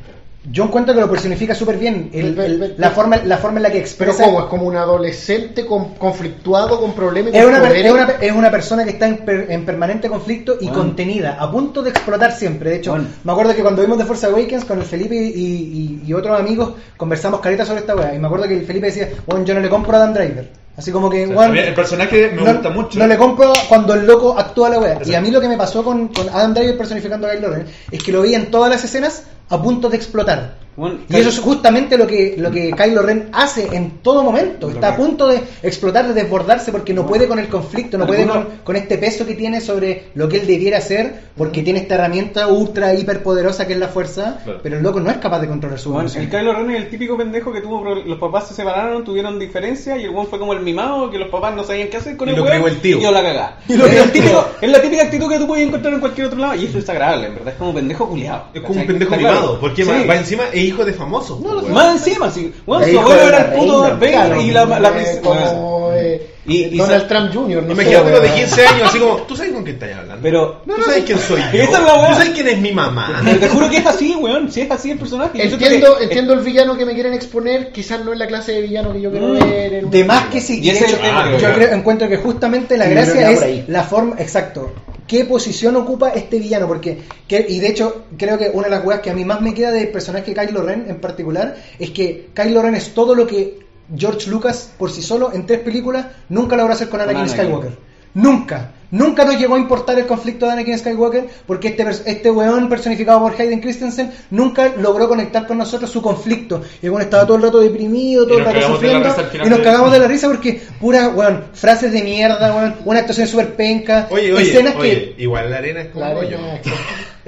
yo 0.51 0.65
encuentro 0.65 0.95
que 0.95 1.01
lo 1.01 1.11
personifica 1.11 1.55
súper 1.55 1.77
bien. 1.77 2.09
El- 2.15 2.75
la, 2.79 2.91
forma, 2.91 3.17
la 3.19 3.37
forma 3.39 3.59
en 3.59 3.65
la 3.65 3.69
que 3.71 3.79
Pero 3.81 3.85
expresa... 3.87 4.25
¿cómo? 4.25 4.39
Es 4.41 4.47
como 4.47 4.63
un 4.63 4.77
adolescente 4.77 5.67
con- 5.67 5.95
conflictuado 5.97 6.81
con 6.81 6.95
problemas 6.95 7.35
y 7.35 7.37
Es 7.37 7.45
con 7.45 7.55
una, 7.55 7.69
es, 7.69 7.91
una, 7.93 8.05
es 8.21 8.33
una 8.33 8.51
persona 8.51 8.85
que 8.85 8.91
está 8.91 9.09
en, 9.09 9.19
per- 9.19 9.47
en 9.51 9.67
permanente 9.67 10.09
conflicto 10.09 10.55
y 10.61 10.67
Bueno. 10.67 10.79
contenida, 10.85 11.37
a 11.41 11.51
punto 11.51 11.83
de 11.83 11.91
explotar 11.91 12.33
siempre. 12.33 12.71
De 12.71 12.77
hecho, 12.77 12.93
Bueno. 12.93 13.09
me 13.25 13.33
acuerdo 13.33 13.55
que 13.55 13.63
cuando 13.63 13.83
vimos 13.83 13.99
The 13.99 14.05
Force 14.05 14.25
Awakens 14.27 14.65
con 14.65 14.79
el 14.79 14.85
Felipe 14.85 15.17
y, 15.17 15.21
y- 15.21 16.03
y 16.07 16.15
otros 16.15 16.39
amigos 16.39 16.75
conversamos 16.97 17.41
careta 17.41 17.67
sobre 17.67 17.81
esta 17.81 17.95
weá. 17.97 18.15
Y 18.15 18.19
me 18.21 18.27
acuerdo 18.29 18.47
que 18.49 18.55
el 18.59 18.65
Felipe 18.65 18.87
decía, 18.87 19.09
bueno, 19.27 19.45
yo 19.45 19.53
no 19.55 19.61
le 19.61 19.69
compro 19.69 19.97
a 19.97 20.01
Dan 20.01 20.15
Driver. 20.15 20.49
Así 20.79 20.93
como 20.93 21.11
que, 21.11 21.25
O 21.25 21.29
sea, 21.29 21.37
weón, 21.37 21.57
el 21.57 21.75
personaje 21.75 22.31
me 22.31 22.43
no, 22.43 22.53
gusta 22.53 22.71
mucho. 22.71 22.99
no 23.01 23.07
le 23.09 23.19
compro 23.19 23.53
cuando 23.69 23.95
el 23.95 24.07
loco 24.07 24.39
actúa 24.39 24.69
la 24.71 24.79
weá. 24.79 25.01
Y 25.05 25.13
a 25.13 25.21
mí 25.21 25.33
lo 25.33 25.41
que 25.41 25.49
me 25.49 25.57
pasó 25.57 25.83
con, 25.83 26.07
con 26.09 26.29
Adam 26.29 26.55
Driver 26.55 26.79
personificando 26.79 27.27
a 27.27 27.31
Ren 27.33 27.67
es 27.91 28.01
que 28.01 28.13
lo 28.13 28.23
veía 28.23 28.37
en 28.39 28.49
todas 28.53 28.71
las 28.71 28.85
escenas 28.85 29.25
a 29.49 29.61
punto 29.61 29.89
de 29.89 29.97
explotar. 29.97 30.68
Bueno, 30.79 30.99
Y 31.09 31.17
eso 31.17 31.29
es 31.29 31.39
justamente 31.41 31.99
lo 31.99 32.07
que, 32.07 32.37
lo 32.39 32.51
que 32.51 32.71
Kylo 32.71 33.03
Ren 33.03 33.31
hace 33.33 33.69
en 33.77 33.99
todo 34.03 34.23
momento. 34.23 34.71
Está 34.71 34.91
a 34.91 34.97
punto 34.97 35.27
de 35.29 35.41
explotar, 35.63 36.07
de 36.07 36.15
desbordarse 36.15 36.71
porque 36.73 36.95
no 36.95 37.05
puede 37.07 37.27
con 37.27 37.39
el 37.39 37.49
conflicto, 37.49 37.99
no 37.99 38.07
puede 38.07 38.27
con, 38.27 38.47
con 38.65 38.77
este 38.77 38.97
peso 38.97 39.27
que 39.27 39.35
tiene 39.35 39.61
sobre 39.61 40.05
lo 40.15 40.29
que 40.29 40.37
él 40.39 40.47
debiera 40.47 40.79
hacer 40.79 41.29
porque 41.37 41.63
tiene 41.63 41.81
esta 41.81 41.97
herramienta 41.97 42.47
ultra 42.49 42.95
hiper 42.95 43.23
poderosa 43.23 43.67
que 43.67 43.73
es 43.73 43.79
la 43.79 43.89
fuerza, 43.89 44.41
Claro. 44.45 44.61
pero 44.63 44.77
el 44.77 44.83
loco 44.83 45.01
no 45.01 45.11
es 45.11 45.17
capaz 45.19 45.41
de 45.41 45.49
controlar 45.49 45.79
su 45.79 45.93
Bueno, 45.93 46.09
el. 46.15 46.29
Kylo 46.31 46.53
Ren 46.53 46.71
es 46.71 46.77
el 46.77 46.89
típico 46.91 47.17
pendejo 47.17 47.53
que 47.53 47.61
tuvo 47.61 47.83
los 47.95 48.19
papás 48.19 48.49
se 48.49 48.55
separaron, 48.55 49.05
tuvieron 49.05 49.39
diferencia 49.39 49.97
y 49.97 50.05
el 50.05 50.11
weón 50.11 50.29
fue 50.29 50.39
como 50.39 50.53
el 50.53 50.61
mimado 50.61 51.11
que 51.11 51.19
los 51.19 51.29
papás 51.29 51.55
no 51.57 51.65
sabían 51.65 51.89
qué 51.89 51.97
hacer 51.97 52.17
con 52.17 52.29
Y 52.29 52.33
el 52.33 52.37
lo 52.39 52.45
weón 52.45 52.57
crió 52.63 52.69
el 52.69 52.81
tío. 52.81 52.99
y 52.99 53.03
yo 53.03 53.11
la 53.11 53.23
cagá. 53.23 53.57
Y 53.69 53.75
lo 53.77 53.87
es, 53.87 53.97
el 53.97 54.13
típico- 54.13 54.47
es 54.61 54.71
la 54.71 54.81
típica 54.81 55.03
actitud 55.03 55.29
que 55.29 55.39
tú 55.39 55.47
puedes 55.47 55.67
encontrar 55.67 55.93
en 55.95 56.01
cualquier 56.01 56.27
otro 56.29 56.39
lado 56.39 56.55
y 56.55 56.67
eso 56.67 56.79
es 56.79 56.89
agradable, 56.89 57.27
en 57.27 57.35
verdad, 57.35 57.53
es 57.53 57.59
como 57.59 57.71
un 57.71 57.77
pendejo 57.77 58.09
culiado. 58.09 58.45
Es 58.55 58.63
como 58.63 58.81
un 58.81 58.87
pendejo 58.87 59.15
animado, 59.15 59.59
porque 59.61 59.85
va, 59.85 60.05
va 60.05 60.17
encima 60.17 60.45
es 60.53 60.68
hijo 60.69 60.85
de 60.85 60.93
famosos. 60.93 61.39
Más 61.71 61.97
encima, 62.07 62.31
sí. 62.31 62.53
Bueno, 62.67 62.87
su 62.87 62.99
abuelo 63.01 63.23
era 63.29 63.39
el 63.39 63.53
puto 63.61 63.81
Darth 63.83 64.01
Vader 64.01 64.41
y 64.41 64.51
la, 64.51 64.65
la 64.65 64.89
eh, 64.89 64.93
princesa. 64.93 65.21
como 65.23 65.91
eh, 65.95 66.27
Y- 66.47 66.65
y 66.65 66.77
Donald 66.79 67.07
Trump 67.09 67.31
Jr. 67.35 67.63
No 67.63 67.75
con 67.75 67.85
los 67.85 67.95
de 68.05 68.11
weón. 68.21 68.35
15 68.35 68.67
años, 68.67 68.89
así 68.89 68.99
como, 68.99 69.17
¿tú 69.19 69.37
sabes 69.37 69.53
con 69.53 69.65
quién 69.65 69.75
estás 69.77 69.93
hablando? 69.99 70.23
Pero, 70.23 70.63
¿Tú 70.65 70.83
sabes 70.83 71.05
quién 71.05 71.19
soy 71.19 71.41
yo? 71.53 71.63
Esa 71.63 71.79
es 71.79 71.85
la 71.85 71.95
weá. 71.95 72.09
¿Tú 72.09 72.15
sabes 72.15 72.31
quién 72.31 72.49
es 72.49 72.59
mi 72.59 72.73
mamá? 72.73 73.21
pero 73.25 73.39
te 73.39 73.49
juro 73.49 73.69
que 73.71 73.77
es 73.79 73.87
así, 73.87 74.15
weón. 74.15 74.51
Si 74.51 74.61
es 74.63 74.71
así 74.71 74.91
el 74.93 74.99
personaje. 74.99 75.43
Entiendo, 75.43 76.01
entiendo 76.01 76.33
el 76.35 76.41
villano 76.41 76.77
que 76.77 76.87
me 76.87 76.95
quieren 76.95 77.13
exponer, 77.15 77.71
quizás 77.73 78.03
no 78.05 78.13
es 78.13 78.19
la 78.19 78.27
clase 78.27 78.53
de 78.53 78.63
villano 78.63 78.93
que 78.93 79.01
yo 79.03 79.11
quiero 79.11 79.29
Mm. 79.29 79.39
ver. 79.51 79.87
De 79.89 80.05
más 80.05 80.27
que 80.29 80.41
sí. 80.41 80.61
Y 80.63 80.71
ese 80.71 80.81
de 80.81 80.87
es 80.87 80.93
el 80.93 80.99
hecho, 80.99 81.07
tema, 81.07 81.37
yo 81.39 81.77
encuentro 81.77 82.09
que 82.09 82.17
justamente 82.17 82.77
la 82.79 82.87
gracia 82.89 83.31
es 83.31 83.69
la 83.69 83.83
forma, 83.85 84.17
exacto, 84.19 84.73
qué 85.09 85.25
posición 85.25 85.75
ocupa 85.77 86.11
este 86.11 86.39
villano, 86.39 86.69
porque, 86.69 86.99
que- 87.27 87.47
y 87.49 87.59
de 87.59 87.69
hecho, 87.69 88.05
creo 88.17 88.39
que 88.39 88.51
una 88.53 88.65
de 88.69 88.71
las 88.71 88.83
cosas 88.83 89.01
que 89.01 89.11
a 89.11 89.15
mí 89.15 89.25
más 89.25 89.41
me 89.41 89.55
queda 89.55 89.73
del 89.73 89.89
personaje 89.89 90.33
Kylo 90.35 90.63
Ren 90.63 90.85
en 90.89 91.01
particular, 91.01 91.57
es 91.79 91.91
que 91.91 92.29
Kylo 92.35 92.63
Ren 92.63 92.75
es 92.77 92.95
todo 92.95 93.15
lo 93.17 93.27
que 93.27 93.67
George 93.97 94.31
Lucas 94.31 94.71
por 94.79 94.91
sí 94.91 95.01
solo 95.03 95.33
en 95.33 95.47
tres 95.47 95.61
películas 95.61 96.07
nunca 96.29 96.57
logró 96.57 96.75
hacer 96.75 96.89
con 96.91 97.01
Anakin. 97.01 97.29
Skywalker. 97.29 97.88
Nunca. 98.15 98.73
Nunca 98.91 99.23
nos 99.27 99.37
llegó 99.39 99.57
a 99.57 99.59
importar 99.59 99.99
el 99.99 100.07
conflicto 100.07 100.47
de 100.47 100.53
Anakin 100.53 100.79
Skywalker 100.79 101.27
porque 101.47 101.69
este, 101.69 101.85
este 102.07 102.31
weón 102.31 102.71
personificado 102.71 103.21
por 103.21 103.39
Hayden 103.39 103.61
Christensen 103.61 104.11
nunca 104.31 104.73
logró 104.81 105.07
conectar 105.09 105.47
con 105.47 105.59
nosotros 105.59 105.91
su 105.91 106.01
conflicto. 106.01 106.63
Y 106.81 106.87
el 106.87 106.93
weón 106.93 107.03
estaba 107.03 107.27
todo 107.27 107.37
el 107.37 107.43
rato 107.43 107.61
deprimido, 107.61 108.27
todo 108.27 108.39
el 108.39 108.45
rato 108.47 108.57
sufriendo. 108.77 109.09
Y 109.45 109.51
nos 109.51 109.59
cagamos 109.61 109.93
de 109.93 109.99
la 109.99 110.09
risa 110.09 110.27
porque 110.29 110.63
pura, 110.81 111.09
weón, 111.09 111.45
frases 111.53 111.93
de 111.93 112.03
mierda, 112.03 112.55
weón, 112.57 112.77
una 112.87 113.01
actuación 113.01 113.27
súper 113.29 113.55
penca. 113.55 114.07
Oye, 114.11 114.33
oye, 114.33 114.43
escenas 114.45 114.75
oye, 114.77 115.15
igual 115.19 115.51
la 115.51 115.59
arena 115.59 115.81
es 115.83 115.89
como 115.89 116.07
hoyo. 116.07 116.39
arena- 116.39 116.61
que 116.63 116.71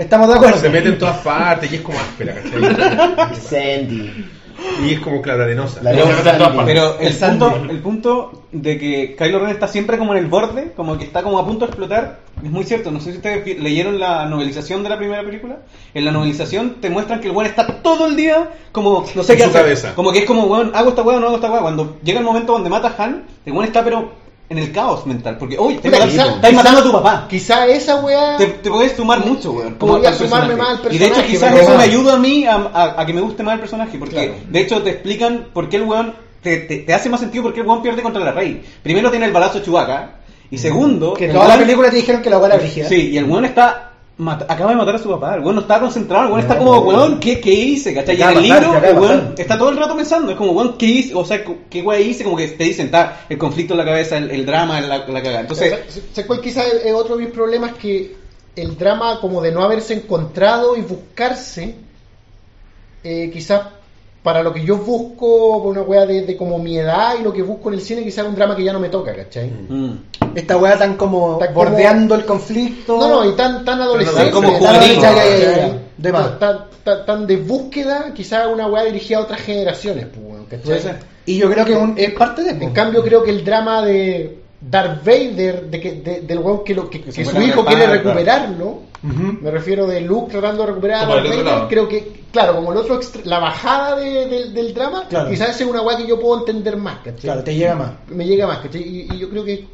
estamos 0.03 0.29
de 0.29 0.35
acuerdo. 0.37 0.59
Se 0.61 0.71
mete 0.71 0.89
en 0.89 0.99
todas 0.99 1.19
partes 1.19 1.71
y 1.71 1.75
es 1.77 1.81
como 1.83 1.99
áspera, 1.99 2.37
¿cachai? 2.37 3.35
Sandy. 3.49 4.25
Y 4.85 4.95
es 4.95 5.01
como 5.01 5.21
claro 5.23 5.43
arenosa. 5.45 5.83
La 5.83 5.91
Pero- 6.65 6.99
el 7.01 7.15
punto, 7.15 7.55
el 7.71 7.79
punto 7.81 8.43
de 8.53 8.79
que 8.79 9.15
Kylo 9.17 9.39
Ren 9.41 9.51
está 9.51 9.69
siempre 9.69 9.99
como 9.99 10.13
en 10.15 10.19
el 10.19 10.27
borde, 10.27 10.73
como 10.77 10.99
que 10.99 11.05
está 11.05 11.23
como 11.23 11.39
a 11.39 11.45
punto 11.47 11.61
de 11.67 11.71
explotar, 11.71 12.21
es 12.43 12.51
muy 12.51 12.65
cierto. 12.65 12.91
No 12.91 13.01
sé 13.01 13.11
si 13.13 13.17
ustedes 13.19 13.59
leyeron 13.61 13.99
la 13.99 14.27
novelización 14.27 14.83
de 14.83 14.89
la 14.89 14.99
primera 14.99 15.23
película. 15.23 15.59
En 15.95 16.05
la 16.05 16.13
novelización 16.13 16.77
te 16.81 16.91
muestran 16.91 17.21
que 17.21 17.29
el 17.29 17.35
weón 17.37 17.47
está 17.49 17.67
todo 17.83 18.07
el 18.07 18.17
día 18.17 18.51
como 18.73 19.05
no 19.15 19.23
sé 19.23 19.33
En 19.33 19.39
qué 19.39 19.45
su 19.45 19.51
hacer. 19.51 19.63
cabeza. 19.63 19.95
Como 19.95 20.13
que 20.13 20.21
es 20.21 20.25
como, 20.25 20.45
weón, 20.45 20.73
hago 20.75 20.91
esta 20.91 21.03
weá 21.03 21.17
o 21.17 21.21
no 21.21 21.27
hago 21.27 21.37
esta 21.37 21.51
weá. 21.51 21.61
Cuando 21.61 21.99
llega 22.03 22.19
el 22.19 22.25
momento 22.25 22.53
donde 22.53 22.71
mata 22.71 22.95
a 22.97 23.05
Han, 23.05 23.25
el 23.47 23.53
weón 23.53 23.65
está 23.67 23.85
pero 23.85 24.13
en 24.51 24.59
el 24.59 24.73
caos 24.73 25.07
mental. 25.07 25.39
Porque, 25.39 25.57
oye, 25.57 25.77
matando, 25.77 26.07
quizá- 26.09 26.35
estáis 26.35 26.55
matando 26.57 26.81
a 26.81 26.83
tu 26.83 26.93
papá. 26.93 27.27
Quizá 27.31 27.67
esa 27.69 27.97
weá. 27.97 28.37
Te, 28.37 28.47
te 28.47 28.69
puedes 28.69 28.93
sumar 28.93 29.25
mucho, 29.25 29.53
weón. 29.53 29.75
Podría 29.77 30.13
sumarme 30.13 30.49
personaje. 30.57 30.57
más 30.77 30.87
al 30.87 30.95
Y 30.95 30.99
de 30.99 31.05
hecho, 31.07 31.15
personaje, 31.15 31.33
quizás 31.33 31.55
eso 31.61 31.77
me 31.79 31.83
ayuda 31.85 32.15
a 32.15 32.19
mí 32.19 32.45
a, 32.45 32.55
a- 32.57 33.01
a 33.01 33.07
que 33.07 33.13
me 33.15 33.21
guste 33.23 33.43
más 33.43 33.55
el 33.55 33.61
personaje. 33.61 33.97
Porque 33.99 34.15
Claro. 34.17 34.33
de 34.49 34.61
hecho 34.61 34.83
te 34.83 34.91
explican 34.91 35.47
por 35.55 35.69
qué 35.71 35.77
el 35.77 35.85
weón. 35.85 36.15
Te, 36.43 36.57
te- 36.59 36.79
te 36.79 36.95
hace 36.95 37.09
más 37.09 37.21
sentido 37.21 37.45
por 37.45 37.55
qué 37.55 37.61
el 37.61 37.67
weón 37.67 37.81
pierde 37.83 38.03
contra 38.03 38.23
la 38.25 38.33
rey. 38.33 38.63
Primero 38.83 39.11
tiene 39.11 39.27
el 39.27 39.33
balazo 39.33 39.59
de 39.61 39.65
Chewbacca. 39.65 40.17
Y 40.51 40.59
segundo. 40.59 41.15
Que 41.15 41.29
toda 41.29 41.47
la 41.47 41.57
película 41.57 41.89
te 41.91 41.97
dijeron 41.97 42.21
que 42.23 42.29
la 42.31 42.39
weá 42.39 42.49
era 42.49 42.57
brígida. 42.57 42.89
Sí, 42.89 43.11
y 43.13 43.19
el 43.19 43.25
weón 43.25 43.45
está. 43.45 43.90
Acaba 44.29 44.71
de 44.71 44.77
matar 44.77 44.95
a 44.95 44.99
su 44.99 45.09
papá. 45.09 45.35
El 45.35 45.41
weón 45.41 45.57
no 45.57 45.61
está 45.63 45.81
concentrado. 45.81 46.25
El 46.25 46.33
weón 46.33 46.41
está 46.41 46.59
como, 46.59 46.79
weón, 46.81 47.21
¿qué, 47.21 47.41
qué 47.41 47.53
hice? 47.53 47.95
¿Cachai? 47.95 48.19
Y 48.19 48.23
en 48.23 48.29
el 48.29 48.43
libro, 48.43 48.83
el 48.83 48.99
weón 48.99 49.35
está 49.37 49.59
todo 49.59 49.71
el 49.71 49.77
rato 49.77 49.97
pensando. 49.97 50.31
Es 50.33 50.37
como, 50.37 50.53
weón, 50.53 50.77
¿qué 50.77 50.87
hice? 50.87 51.15
O 51.15 51.25
sea, 51.25 51.43
¿qué 51.69 51.83
weón 51.83 52.03
hice? 52.03 52.25
Como 52.25 52.37
que 52.37 52.49
te 52.49 52.65
dicen, 52.65 52.87
está 52.87 53.25
el 53.29 53.39
conflicto 53.39 53.75
en 53.75 53.79
la 53.79 53.85
cabeza, 53.85 54.17
el, 54.17 54.31
el 54.31 54.47
drama, 54.47 54.81
la, 54.81 54.99
la 54.99 55.23
cagada. 55.23 55.41
Entonces. 55.41 56.03
¿Sabes 56.13 56.27
cuál 56.27 56.41
quizás 56.41 56.67
es 56.67 56.85
es 56.87 56.95
otro 56.95 57.17
de 57.17 57.25
mis 57.25 57.33
problemas? 57.33 57.73
Que 57.75 58.17
el 58.57 58.77
drama 58.77 59.21
como 59.21 59.41
de 59.41 59.53
no 59.53 59.63
haberse 59.63 59.95
encontrado 59.95 60.77
y 60.77 60.83
buscarse, 60.83 61.75
eh, 63.03 63.31
quizás 63.33 63.63
para 64.23 64.43
lo 64.43 64.53
que 64.53 64.63
yo 64.65 64.77
busco, 64.77 65.63
por 65.63 65.73
una 65.73 65.83
weá 65.83 66.05
de, 66.07 66.23
de 66.23 66.37
como 66.37 66.59
mi 66.59 66.77
edad 66.79 67.15
y 67.19 67.23
lo 67.23 67.33
que 67.33 67.43
busco 67.43 67.69
en 67.71 67.77
el 67.77 67.81
cine, 67.81 68.03
quizás 68.05 68.25
es 68.25 68.29
un 68.31 68.35
drama 68.37 68.55
que 68.55 68.63
ya 68.65 68.73
no 68.73 68.79
me 68.81 68.89
toca, 68.91 69.15
¿cachai? 69.15 69.49
mm. 69.51 69.93
Esta 70.35 70.57
weá 70.59 70.77
tan 70.79 70.97
como 70.97 71.39
Tan 71.39 71.55
como- 71.55 71.71
bordeando 71.71 72.15
el 72.15 72.25
conflicto. 72.25 72.99
No, 72.99 73.09
no, 73.09 73.31
y 73.31 73.35
tan, 73.35 73.65
tan 73.65 73.81
adolescente, 73.81 74.31
como 74.31 74.49
tan 74.59 74.77
juvenil. 74.77 75.01
Ya, 75.01 75.15
ya, 75.15 75.25
ya, 75.25 75.39
ya. 75.39 75.51
¿cachai? 75.55 75.81
De 75.97 76.13
más. 76.13 76.39
tan, 76.39 76.59
tan, 76.85 77.07
tan 77.07 77.27
de 77.27 77.37
búsqueda, 77.37 78.13
quizás 78.15 78.47
una 78.53 78.67
weá 78.67 78.85
dirigida 78.85 79.19
a 79.19 79.23
otras 79.23 79.41
generaciones, 79.41 80.07
pues, 80.07 80.63
¿cachai? 80.63 80.97
Y 81.27 81.39
yo 81.39 81.51
creo 81.51 81.65
que 81.65 81.75
un- 81.77 81.95
es 81.97 82.13
parte 82.13 82.43
de. 82.43 82.51
En 82.65 82.73
cambio, 82.73 83.03
creo 83.03 83.23
que 83.23 83.31
el 83.31 83.45
drama 83.45 83.83
de 83.83 84.39
Darth 84.61 85.05
Vader, 85.05 85.63
de 85.71 85.81
que, 85.81 85.93
de- 85.93 86.21
del 86.21 86.39
weón 86.39 86.63
que, 86.65 86.75
lo, 86.75 86.91
que, 86.91 86.99
Que 87.01 87.07
que 87.07 87.13
se 87.13 87.25
su 87.25 87.41
hijo 87.41 87.65
quiere 87.65 87.87
recuperarlo, 87.87 88.81
me 89.03 89.51
refiero 89.51 89.87
de 89.87 90.03
Luke 90.03 90.31
tratando 90.33 90.63
de 90.63 90.67
recuperar 90.69 91.05
a 91.05 91.07
Darth 91.15 91.27
Vader, 91.29 91.45
lado. 91.45 91.69
creo 91.69 91.89
que, 91.89 92.25
claro, 92.31 92.57
como 92.57 92.73
el 92.73 92.79
otro 92.79 93.01
la 93.25 93.39
bajada 93.39 93.97
de- 93.97 94.27
del- 94.27 94.53
del 94.53 94.75
drama, 94.75 95.07
Claro. 95.09 95.31
quizás 95.31 95.59
es 95.61 95.67
una 95.67 95.81
weá 95.81 95.97
que 95.97 96.07
yo 96.07 96.21
puedo 96.21 96.41
entender 96.41 96.77
más, 96.77 96.99
¿cachai? 96.99 97.21
Claro, 97.23 97.43
te 97.45 97.55
llega 97.55 97.75
más. 97.75 97.93
Me 98.09 98.27
llega 98.27 98.47
más, 98.47 98.59
¿cachai? 98.59 98.83
Y, 98.83 99.09
y 99.15 99.19
yo 99.19 99.31
creo 99.31 99.45
que 99.45 99.67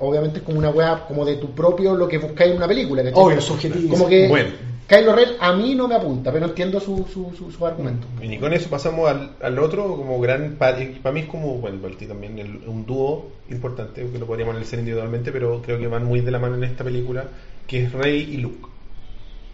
obviamente 0.00 0.38
es 0.38 0.44
como 0.44 0.58
una 0.58 0.68
weá 0.70 1.04
como 1.08 1.24
de 1.24 1.36
tu 1.36 1.50
propio 1.52 1.94
lo 1.94 2.06
que 2.06 2.18
buscáis 2.18 2.50
en 2.50 2.58
una 2.58 2.68
película, 2.68 3.02
¿cachai? 3.02 3.22
Obvio, 3.22 3.40
subjetivo. 3.40 3.90
Como 3.90 4.06
que 4.08 4.28
Bueno. 4.28 4.50
Kylo 4.86 5.14
Ren 5.16 5.28
a 5.40 5.52
mí 5.54 5.74
no 5.74 5.88
me 5.88 5.94
apunta, 5.94 6.30
pero 6.30 6.44
entiendo 6.46 6.78
su, 6.78 7.06
su, 7.10 7.32
su, 7.36 7.50
su 7.50 7.66
argumento. 7.66 8.06
Y 8.22 8.36
con 8.36 8.52
eso 8.52 8.68
pasamos 8.68 9.08
al, 9.08 9.30
al 9.40 9.58
otro 9.58 9.96
como 9.96 10.20
gran 10.20 10.56
para, 10.56 10.78
para 11.02 11.12
mí 11.14 11.20
es 11.20 11.26
como 11.26 11.56
bueno 11.58 11.80
para 11.80 11.96
ti 11.96 12.06
también 12.06 12.38
el- 12.38 12.58
un 12.68 12.84
dúo 12.84 13.32
importante 13.50 14.06
que 14.10 14.18
lo 14.18 14.26
podríamos 14.26 14.52
analizar 14.52 14.78
individualmente 14.78 15.32
pero 15.32 15.62
creo 15.62 15.78
que 15.78 15.86
van 15.86 16.04
muy 16.04 16.20
de 16.20 16.30
la 16.30 16.38
mano 16.38 16.56
en 16.56 16.64
esta 16.64 16.84
película 16.84 17.24
que 17.66 17.84
es 17.84 17.92
Rey 17.92 18.28
y 18.32 18.36
Luke 18.38 18.68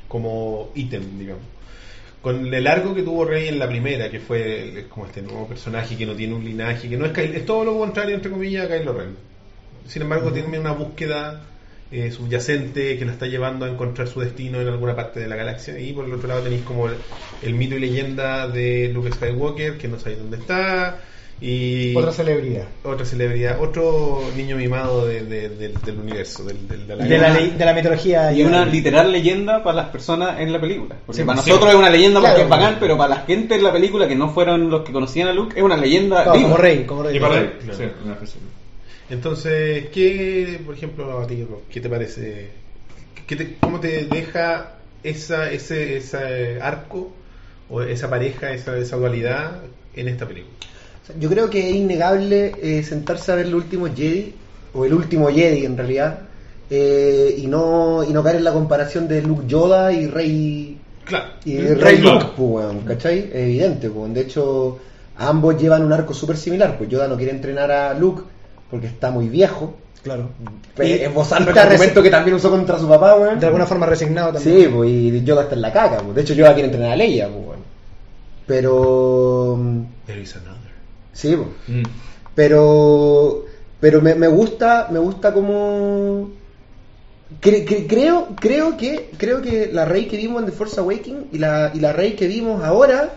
como 0.08 0.70
ítem 0.74 1.18
digamos. 1.18 1.42
Con 2.22 2.52
el 2.52 2.66
arco 2.66 2.92
que 2.94 3.02
tuvo 3.02 3.24
Rey 3.24 3.48
en 3.48 3.58
la 3.58 3.68
primera 3.68 4.10
que 4.10 4.20
fue 4.20 4.86
como 4.90 5.06
este 5.06 5.22
nuevo 5.22 5.46
personaje 5.46 5.96
que 5.96 6.06
no 6.06 6.14
tiene 6.14 6.34
un 6.34 6.44
linaje 6.44 6.88
que 6.88 6.96
no 6.96 7.06
es 7.06 7.12
Kylo- 7.12 7.34
es 7.36 7.46
todo 7.46 7.64
lo 7.64 7.78
contrario 7.78 8.16
entre 8.16 8.30
comillas 8.30 8.68
a 8.68 8.76
Kylo 8.76 8.92
Ren. 8.94 9.16
Sin 9.86 10.02
embargo 10.02 10.32
tiene 10.32 10.58
una 10.58 10.72
búsqueda 10.72 11.46
eh, 11.92 12.10
subyacente 12.12 12.96
que 12.98 13.04
la 13.04 13.12
está 13.12 13.26
llevando 13.26 13.64
a 13.64 13.68
encontrar 13.68 14.06
su 14.08 14.20
destino 14.20 14.60
en 14.60 14.68
alguna 14.68 14.94
parte 14.94 15.18
de 15.20 15.28
la 15.28 15.36
galaxia. 15.36 15.78
Y 15.78 15.92
por 15.92 16.04
el 16.04 16.12
otro 16.12 16.28
lado 16.28 16.42
tenéis 16.42 16.62
como 16.62 16.88
el, 16.88 16.94
el 17.42 17.54
mito 17.54 17.74
y 17.76 17.80
leyenda 17.80 18.46
de 18.48 18.90
Luke 18.94 19.10
Skywalker, 19.12 19.76
que 19.78 19.88
no 19.88 19.98
sabéis 19.98 20.18
dónde 20.20 20.36
está. 20.36 20.98
Y 21.42 21.96
Otra 21.96 22.12
celebridad. 22.12 22.66
otra 22.84 23.06
celebridad, 23.06 23.62
otro 23.62 24.20
niño 24.36 24.56
mimado 24.56 25.06
de- 25.06 25.24
de- 25.24 25.48
del- 25.48 25.72
del 25.80 25.98
universo, 25.98 26.44
del, 26.44 26.68
del- 26.68 26.86
de 26.86 26.96
la 26.96 27.04
De 27.04 27.10
la, 27.16 27.22
galaxia. 27.28 27.46
ley- 27.48 27.56
de 27.58 27.64
la 27.64 27.72
mitología. 27.72 28.32
Y 28.34 28.42
una 28.42 28.66
literal 28.66 29.10
leyenda 29.10 29.62
para 29.64 29.76
las 29.76 29.88
personas 29.88 30.38
en 30.38 30.52
la 30.52 30.60
película. 30.60 30.96
Porque 31.06 31.22
Sí, 31.22 31.26
para 31.26 31.40
sí. 31.40 31.48
nosotros 31.48 31.72
es 31.72 31.78
una 31.78 31.88
leyenda 31.88 32.20
porque 32.20 32.34
Claro. 32.34 32.44
es 32.44 32.50
bacán, 32.50 32.76
pero 32.78 32.98
para 32.98 33.14
la 33.14 33.20
gente 33.22 33.54
en 33.54 33.62
la 33.62 33.72
película 33.72 34.06
que 34.06 34.16
no 34.16 34.28
fueron 34.28 34.68
los 34.68 34.82
que 34.82 34.92
conocían 34.92 35.28
a 35.28 35.32
Luke, 35.32 35.56
es 35.58 35.62
una 35.64 35.78
leyenda 35.78 36.24
Claro, 36.24 36.42
como 36.42 36.56
rey, 36.58 36.84
como 36.84 37.02
rey. 37.04 37.16
Y 37.16 37.20
para 37.20 37.38
él, 37.38 37.52
Claro. 37.64 37.78
sí, 37.78 37.84
una 38.04 38.14
persona. 38.18 38.44
Entonces, 39.10 39.86
¿qué, 39.92 40.60
por 40.64 40.74
ejemplo, 40.74 41.20
a 41.20 41.26
ti, 41.26 41.44
qué 41.70 41.80
te 41.80 41.88
parece? 41.88 42.48
¿Qué 43.26 43.36
te- 43.36 43.56
¿Cómo 43.60 43.80
te 43.80 44.04
deja 44.06 44.76
esa, 45.02 45.50
ese, 45.50 45.96
ese 45.96 46.60
arco 46.60 47.10
o 47.68 47.82
esa 47.82 48.08
pareja, 48.08 48.52
esa, 48.52 48.76
esa 48.76 48.96
dualidad 48.96 49.62
en 49.96 50.08
esta 50.08 50.26
película? 50.26 50.54
Yo 51.18 51.28
creo 51.28 51.50
que 51.50 51.70
es 51.70 51.74
innegable 51.76 52.52
eh, 52.62 52.82
sentarse 52.84 53.32
a 53.32 53.34
ver 53.36 53.46
el 53.46 53.54
último 53.54 53.86
Jedi, 53.88 54.32
o 54.74 54.84
el 54.84 54.94
último 54.94 55.28
Jedi 55.28 55.64
en 55.64 55.76
realidad, 55.76 56.20
eh, 56.70 57.34
y 57.36 57.48
no 57.48 58.04
y 58.04 58.12
no 58.12 58.22
caer 58.22 58.36
en 58.36 58.44
la 58.44 58.52
comparación 58.52 59.08
de 59.08 59.22
Luke 59.22 59.42
Yoda 59.48 59.92
y 59.92 60.06
Rey 60.06 60.78
Claro. 61.04 61.32
y 61.44 61.56
Rey 61.58 61.74
Rey 61.74 61.98
Luke. 61.98 62.12
Luke, 62.12 62.26
pues, 62.36 62.66
¿cachai? 62.86 63.18
Es 63.18 63.34
evidente, 63.34 63.90
pues. 63.90 64.14
De 64.14 64.20
hecho, 64.20 64.78
ambos 65.16 65.60
llevan 65.60 65.82
un 65.84 65.92
arco 65.92 66.14
súper 66.14 66.36
similar, 66.36 66.78
pues 66.78 66.88
Yoda 66.88 67.08
no 67.08 67.16
quiere 67.16 67.32
entrenar 67.32 67.72
a 67.72 67.94
Luke 67.94 68.22
porque 68.70 68.86
está 68.86 69.10
muy 69.10 69.28
viejo. 69.28 69.74
Claro. 70.02 70.30
Pues, 70.74 70.88
Y 70.88 70.92
esbozando 71.02 71.50
el 71.50 71.58
argumento 71.58 72.02
que 72.02 72.10
también 72.10 72.34
usó 72.36 72.50
contra 72.50 72.78
su 72.78 72.88
papá, 72.88 73.16
weón. 73.16 73.38
De 73.38 73.46
alguna 73.46 73.66
forma 73.66 73.84
resignado 73.86 74.32
también. 74.32 74.60
Sí, 74.62 74.68
pues, 74.74 74.88
y 74.90 75.22
Yoda 75.24 75.42
está 75.42 75.54
en 75.56 75.60
la 75.62 75.72
caca, 75.72 75.98
pues. 75.98 76.14
De 76.14 76.22
hecho, 76.22 76.32
Yoda 76.34 76.54
quiere 76.54 76.68
entrenar 76.68 76.92
a 76.92 76.96
Leia, 76.96 77.28
pues, 77.28 77.44
weón. 77.46 77.60
Pero... 78.46 79.56
mm, 79.58 79.80
There 80.06 80.20
is 80.22 80.34
another. 80.36 80.56
Sí, 81.12 81.36
pues. 81.36 81.48
Mm. 81.68 81.82
pero 82.34 83.44
pero 83.80 84.00
me, 84.00 84.14
me 84.14 84.28
gusta 84.28 84.88
me 84.90 84.98
gusta 84.98 85.32
como 85.32 86.30
cre- 87.40 87.66
cre- 87.66 87.86
creo 87.88 88.28
creo 88.36 88.76
que 88.76 89.10
creo 89.16 89.40
que 89.42 89.70
la 89.72 89.84
Rey 89.84 90.06
que 90.06 90.16
vimos 90.16 90.40
en 90.40 90.46
The 90.46 90.52
Force 90.52 90.78
Awakening 90.80 91.28
y 91.32 91.38
la 91.38 91.70
y 91.74 91.80
la 91.80 91.92
Rey 91.92 92.12
que 92.12 92.26
vimos 92.26 92.62
ahora 92.64 93.10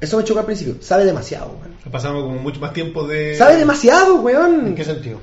Eso 0.00 0.16
me 0.16 0.24
chocó 0.24 0.40
al 0.40 0.46
principio. 0.46 0.76
Sabe 0.80 1.04
demasiado, 1.04 1.48
weón. 1.60 1.92
Pasamos 1.92 2.22
como 2.22 2.36
mucho 2.36 2.60
más 2.60 2.72
tiempo 2.72 3.06
de. 3.06 3.34
Sabe 3.36 3.56
demasiado, 3.56 4.16
weón. 4.16 4.68
¿En 4.68 4.74
qué 4.74 4.84
sentido? 4.84 5.18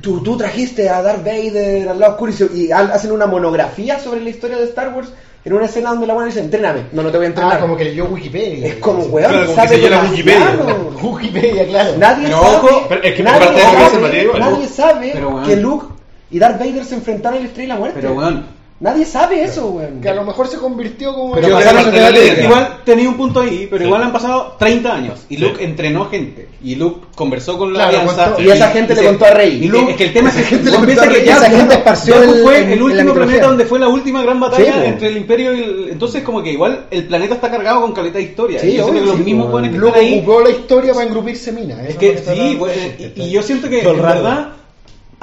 Tú, 0.00 0.22
tú 0.22 0.36
trajiste 0.36 0.88
a 0.88 1.02
Darth 1.02 1.24
Vader 1.24 1.88
al 1.88 1.98
lado 1.98 2.12
oscuro 2.12 2.32
y, 2.54 2.70
hacen 2.70 3.12
una 3.12 3.26
monografía 3.26 3.98
sobre 3.98 4.20
la 4.20 4.30
historia 4.30 4.56
de 4.56 4.64
Star 4.64 4.94
Wars 4.94 5.08
en 5.44 5.52
una 5.52 5.66
escena 5.66 5.90
donde 5.90 6.06
la 6.06 6.14
buena 6.14 6.28
dice, 6.28 6.40
entréname. 6.40 6.84
No, 6.92 7.02
no 7.02 7.10
te 7.10 7.18
voy 7.18 7.26
a 7.26 7.28
entrenar. 7.28 7.56
Ah, 7.56 7.60
como 7.60 7.76
que 7.76 7.84
leyó 7.84 8.06
Wikipedia. 8.06 8.66
Es 8.66 8.74
como, 8.76 9.02
weón, 9.04 9.30
Claro, 9.30 9.46
como 9.46 9.56
sabe 9.56 9.68
que 9.68 9.82
se 9.82 9.90
demasiado. 9.90 10.90
Wikipedia, 11.02 11.66
clalo. 11.68 11.98
Nadie 11.98 12.24
Pero 12.26 12.40
sabe, 12.40 12.56
ojo, 12.56 12.86
pero 12.88 13.02
es 13.02 13.14
que 13.14 13.22
nadie 13.22 13.46
sabe- 13.46 14.38
nadie 14.38 14.68
sabe 14.68 15.10
Pero, 15.12 15.42
que 15.42 15.56
Luke 15.56 15.86
y 16.30 16.38
Darth 16.38 16.58
Vader 16.58 16.84
se 16.84 16.94
enfrentaron 16.94 17.36
en 17.38 17.44
la 17.44 17.48
estrella 17.48 17.68
de 17.68 17.74
la 17.74 17.80
muerte. 17.80 17.98
Pero, 18.00 18.14
weón. 18.14 18.46
Nadie 18.80 19.04
sabe 19.06 19.42
eso, 19.44 19.68
weón. 19.68 20.00
Que 20.00 20.08
a 20.08 20.14
lo 20.14 20.24
mejor 20.24 20.48
se 20.48 20.58
convirtió 20.58 21.14
como... 21.14 21.34
Pero 21.34 21.48
parte 21.58 21.90
de 21.92 22.00
la 22.00 22.10
ley, 22.10 22.32
igual 22.42 22.80
tenía 22.84 23.08
un 23.08 23.16
punto 23.16 23.40
ahí, 23.40 23.66
pero 23.70 23.78
Sí. 23.82 23.86
igual 23.86 24.02
han 24.02 24.12
pasado 24.12 24.56
30 24.58 24.92
años 24.94 25.20
y 25.28 25.36
Luke 25.38 25.54
Sí. 25.58 25.64
entrenó 25.64 26.06
gente 26.10 26.48
y 26.62 26.74
Luke 26.74 27.06
conversó 27.14 27.56
con 27.56 27.72
la 27.72 27.78
Claro, 27.88 27.98
alianza 28.00 28.24
contó- 28.34 28.42
y 28.42 28.50
esa 28.50 28.68
gente 28.72 28.94
le 28.94 29.00
se- 29.00 29.06
contó 29.06 29.24
a 29.26 29.30
Rey. 29.30 29.58
Y 29.64 29.68
Luke, 29.68 29.92
es 29.92 29.96
que 29.96 30.04
el 30.04 30.12
tema 30.12 30.28
es 30.30 30.36
que 30.36 30.42
gente 30.42 30.70
le 30.70 30.76
a 30.76 31.04
Rey, 31.06 31.24
ya 31.24 31.36
esa 31.36 31.50
gente 31.50 31.74
esparció 31.74 32.22
el- 32.22 32.42
fue 32.42 32.72
el 32.72 32.82
último 32.82 33.14
planeta 33.14 33.46
donde 33.46 33.64
fue 33.64 33.78
la 33.78 33.88
última 33.88 34.22
gran 34.22 34.40
batalla 34.40 34.72
Sí, 34.72 34.78
po. 34.80 34.84
entre 34.84 35.08
el 35.08 35.16
Imperio 35.18 35.54
y 35.54 35.62
el 35.62 35.88
entonces 35.92 36.22
como 36.24 36.42
que 36.42 36.50
igual 36.52 36.86
el 36.90 37.04
planeta 37.06 37.34
está 37.36 37.50
cargado 37.50 37.80
con 37.80 37.92
caleta 37.92 38.18
de 38.18 38.24
historia. 38.24 38.58
Sí, 38.60 38.66
y 38.66 38.76
yo 38.76 38.84
siento 38.84 38.90
obvio, 38.92 39.00
que 39.02 39.06
los 39.06 39.16
sí, 39.18 39.22
mismos 39.22 39.46
po. 39.46 39.52
buenos 39.52 39.70
que 39.70 39.76
Luke 39.78 39.88
están 40.00 40.04
ahí 40.04 40.18
ocupó 40.18 40.40
la 40.40 40.50
historia 40.50 40.92
para 40.94 41.06
engrupirse 41.06 41.52
minas. 41.52 41.78
es 41.88 41.96
que 41.96 42.18
sí, 42.18 42.56
güey, 42.58 42.72
y, 43.16 43.22
y 43.22 43.30
yo 43.30 43.42
siento 43.42 43.68
que 43.70 43.80
el 43.80 43.86
en 43.86 44.02
verdad 44.02 44.48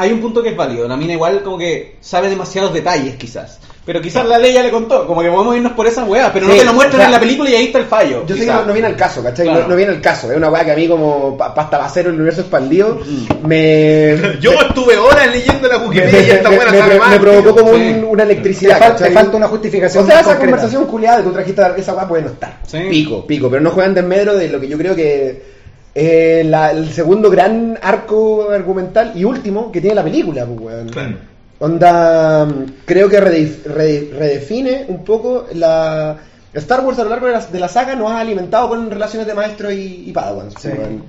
hay 0.01 0.11
un 0.11 0.19
punto 0.21 0.41
que 0.43 0.49
es 0.49 0.57
válido. 0.57 0.87
La 0.87 0.97
mina 0.97 1.13
igual 1.13 1.41
como 1.43 1.57
que 1.57 1.95
sabe 2.01 2.29
demasiados 2.29 2.73
detalles 2.73 3.15
quizás. 3.15 3.59
Pero 3.83 3.99
quizás 3.99 4.23
la 4.27 4.37
ley 4.37 4.53
ya 4.53 4.61
le 4.61 4.69
contó, 4.69 5.07
como 5.07 5.21
que 5.23 5.29
podemos 5.31 5.55
irnos 5.55 5.71
por 5.71 5.87
esas 5.87 6.07
weas, 6.07 6.29
pero 6.31 6.45
no 6.45 6.53
Sí, 6.53 6.59
te 6.59 6.65
lo 6.65 6.73
muestran 6.73 6.97
o 6.97 6.97
sea, 6.99 7.05
en 7.07 7.11
la 7.13 7.19
película 7.19 7.49
y 7.49 7.55
ahí 7.55 7.65
está 7.65 7.79
el 7.79 7.85
fallo. 7.85 8.21
Yo 8.27 8.35
sé 8.35 8.41
que 8.41 8.45
quizás. 8.45 8.61
no, 8.61 8.65
no 8.67 8.73
viene 8.73 8.87
al 8.87 8.95
caso, 8.95 9.23
¿cachai? 9.23 9.45
Claro. 9.47 9.61
No, 9.63 9.67
no 9.69 9.75
viene 9.75 9.91
al 9.91 10.01
caso. 10.01 10.29
Es 10.31 10.37
una 10.37 10.49
weá 10.51 10.63
que 10.63 10.71
a 10.71 10.75
mí 10.75 10.87
como 10.87 11.35
pa- 11.35 11.53
pasta 11.55 11.79
basero 11.79 12.09
el 12.09 12.15
universo 12.15 12.41
expandido 12.41 12.99
me... 13.43 14.17
Yo 14.39 14.51
estuve 14.53 14.97
horas 14.97 15.27
leyendo 15.31 15.67
la 15.67 15.77
Wikipedia 15.79 16.21
y 16.21 16.29
esta 16.29 16.49
me- 16.49 16.55
buena 16.57 16.71
me- 16.71 16.77
sabe 16.79 16.93
me- 16.93 16.99
más. 16.99 17.09
me 17.09 17.19
provocó 17.19 17.55
como 17.55 17.75
Sí. 17.75 17.81
un- 17.81 18.03
una 18.05 18.23
Te, 18.25 18.31
electricidad. 18.31 18.79
fal- 18.79 18.95
te 18.95 18.99
¿cachai? 18.99 19.13
falta 19.13 19.37
una 19.37 19.47
justificación 19.47 20.03
O 20.03 20.07
sea, 20.07 20.15
esa 20.19 20.23
concreta. 20.25 20.45
conversación 20.51 20.85
culiada 20.85 21.17
de 21.17 21.23
tú 21.23 21.31
trajiste 21.31 21.61
esa 21.77 21.93
weá 21.95 22.07
puede 22.07 22.23
no 22.23 22.29
estar. 22.29 22.59
Sí. 22.67 22.77
Pico, 22.89 23.25
pico. 23.25 23.49
Pero 23.49 23.61
no 23.63 23.71
juegan 23.71 23.93
de 23.95 24.01
medro 24.03 24.35
de 24.37 24.47
lo 24.47 24.59
que 24.59 24.67
yo 24.67 24.77
creo 24.77 24.95
que 24.95 25.59
eh, 25.93 26.43
la- 26.45 26.71
el 26.71 26.89
segundo 26.91 27.29
gran 27.29 27.77
arco 27.81 28.49
argumental 28.51 29.11
y 29.15 29.23
último 29.23 29.71
que 29.71 29.81
tiene 29.81 29.95
la 29.95 30.03
película, 30.03 30.45
pues, 30.45 30.59
weón. 30.59 30.89
Claro. 30.89 31.17
Onda, 31.59 32.45
mm, 32.45 32.65
creo 32.85 33.07
que 33.09 33.21
redef- 33.21 33.63
rede- 33.65 34.09
redefine 34.17 34.85
un 34.87 35.03
poco 35.03 35.45
la... 35.53 36.17
Star 36.53 36.83
Wars 36.85 36.99
a 36.99 37.03
lo 37.03 37.09
largo 37.11 37.27
de 37.27 37.33
la, 37.33 37.39
de 37.45 37.59
la 37.59 37.67
saga 37.69 37.95
nos 37.95 38.11
ha 38.11 38.19
alimentado 38.19 38.67
con 38.69 38.89
relaciones 38.91 39.25
de 39.27 39.33
maestro 39.33 39.71
y, 39.71 40.03
y 40.07 40.11
Padawans. 40.11 40.53
Sí. 40.59 40.67
weón. 40.69 41.03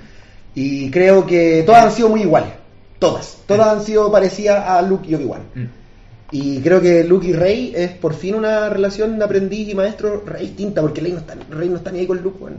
Y 0.54 0.90
creo 0.90 1.26
que 1.26 1.62
todas 1.66 1.84
han 1.86 1.90
sido 1.92 2.08
muy 2.10 2.20
iguales. 2.22 2.50
Todas. 2.98 3.38
Todas 3.46 3.66
han 3.68 3.82
sido 3.82 4.12
parecidas 4.12 4.68
a 4.68 4.80
Luke 4.82 5.08
y 5.08 5.14
Obi-Wan. 5.16 5.40
Mm. 5.54 5.64
Y 6.30 6.60
creo 6.60 6.80
que 6.80 7.02
Luke 7.04 7.26
y 7.26 7.32
Rey 7.32 7.72
es 7.74 7.90
por 7.90 8.14
fin 8.14 8.34
una 8.36 8.68
relación 8.68 9.18
de 9.18 9.24
aprendiz 9.24 9.68
y 9.68 9.74
maestro 9.74 10.22
re 10.24 10.40
distinta, 10.40 10.80
porque 10.80 11.00
Rey 11.00 11.12
no 11.12 11.18
está, 11.18 11.34
Rey 11.50 11.68
no 11.68 11.76
está 11.76 11.90
ni 11.90 11.98
ahí 12.00 12.06
con 12.06 12.22
Luke, 12.22 12.38
weón. 12.42 12.58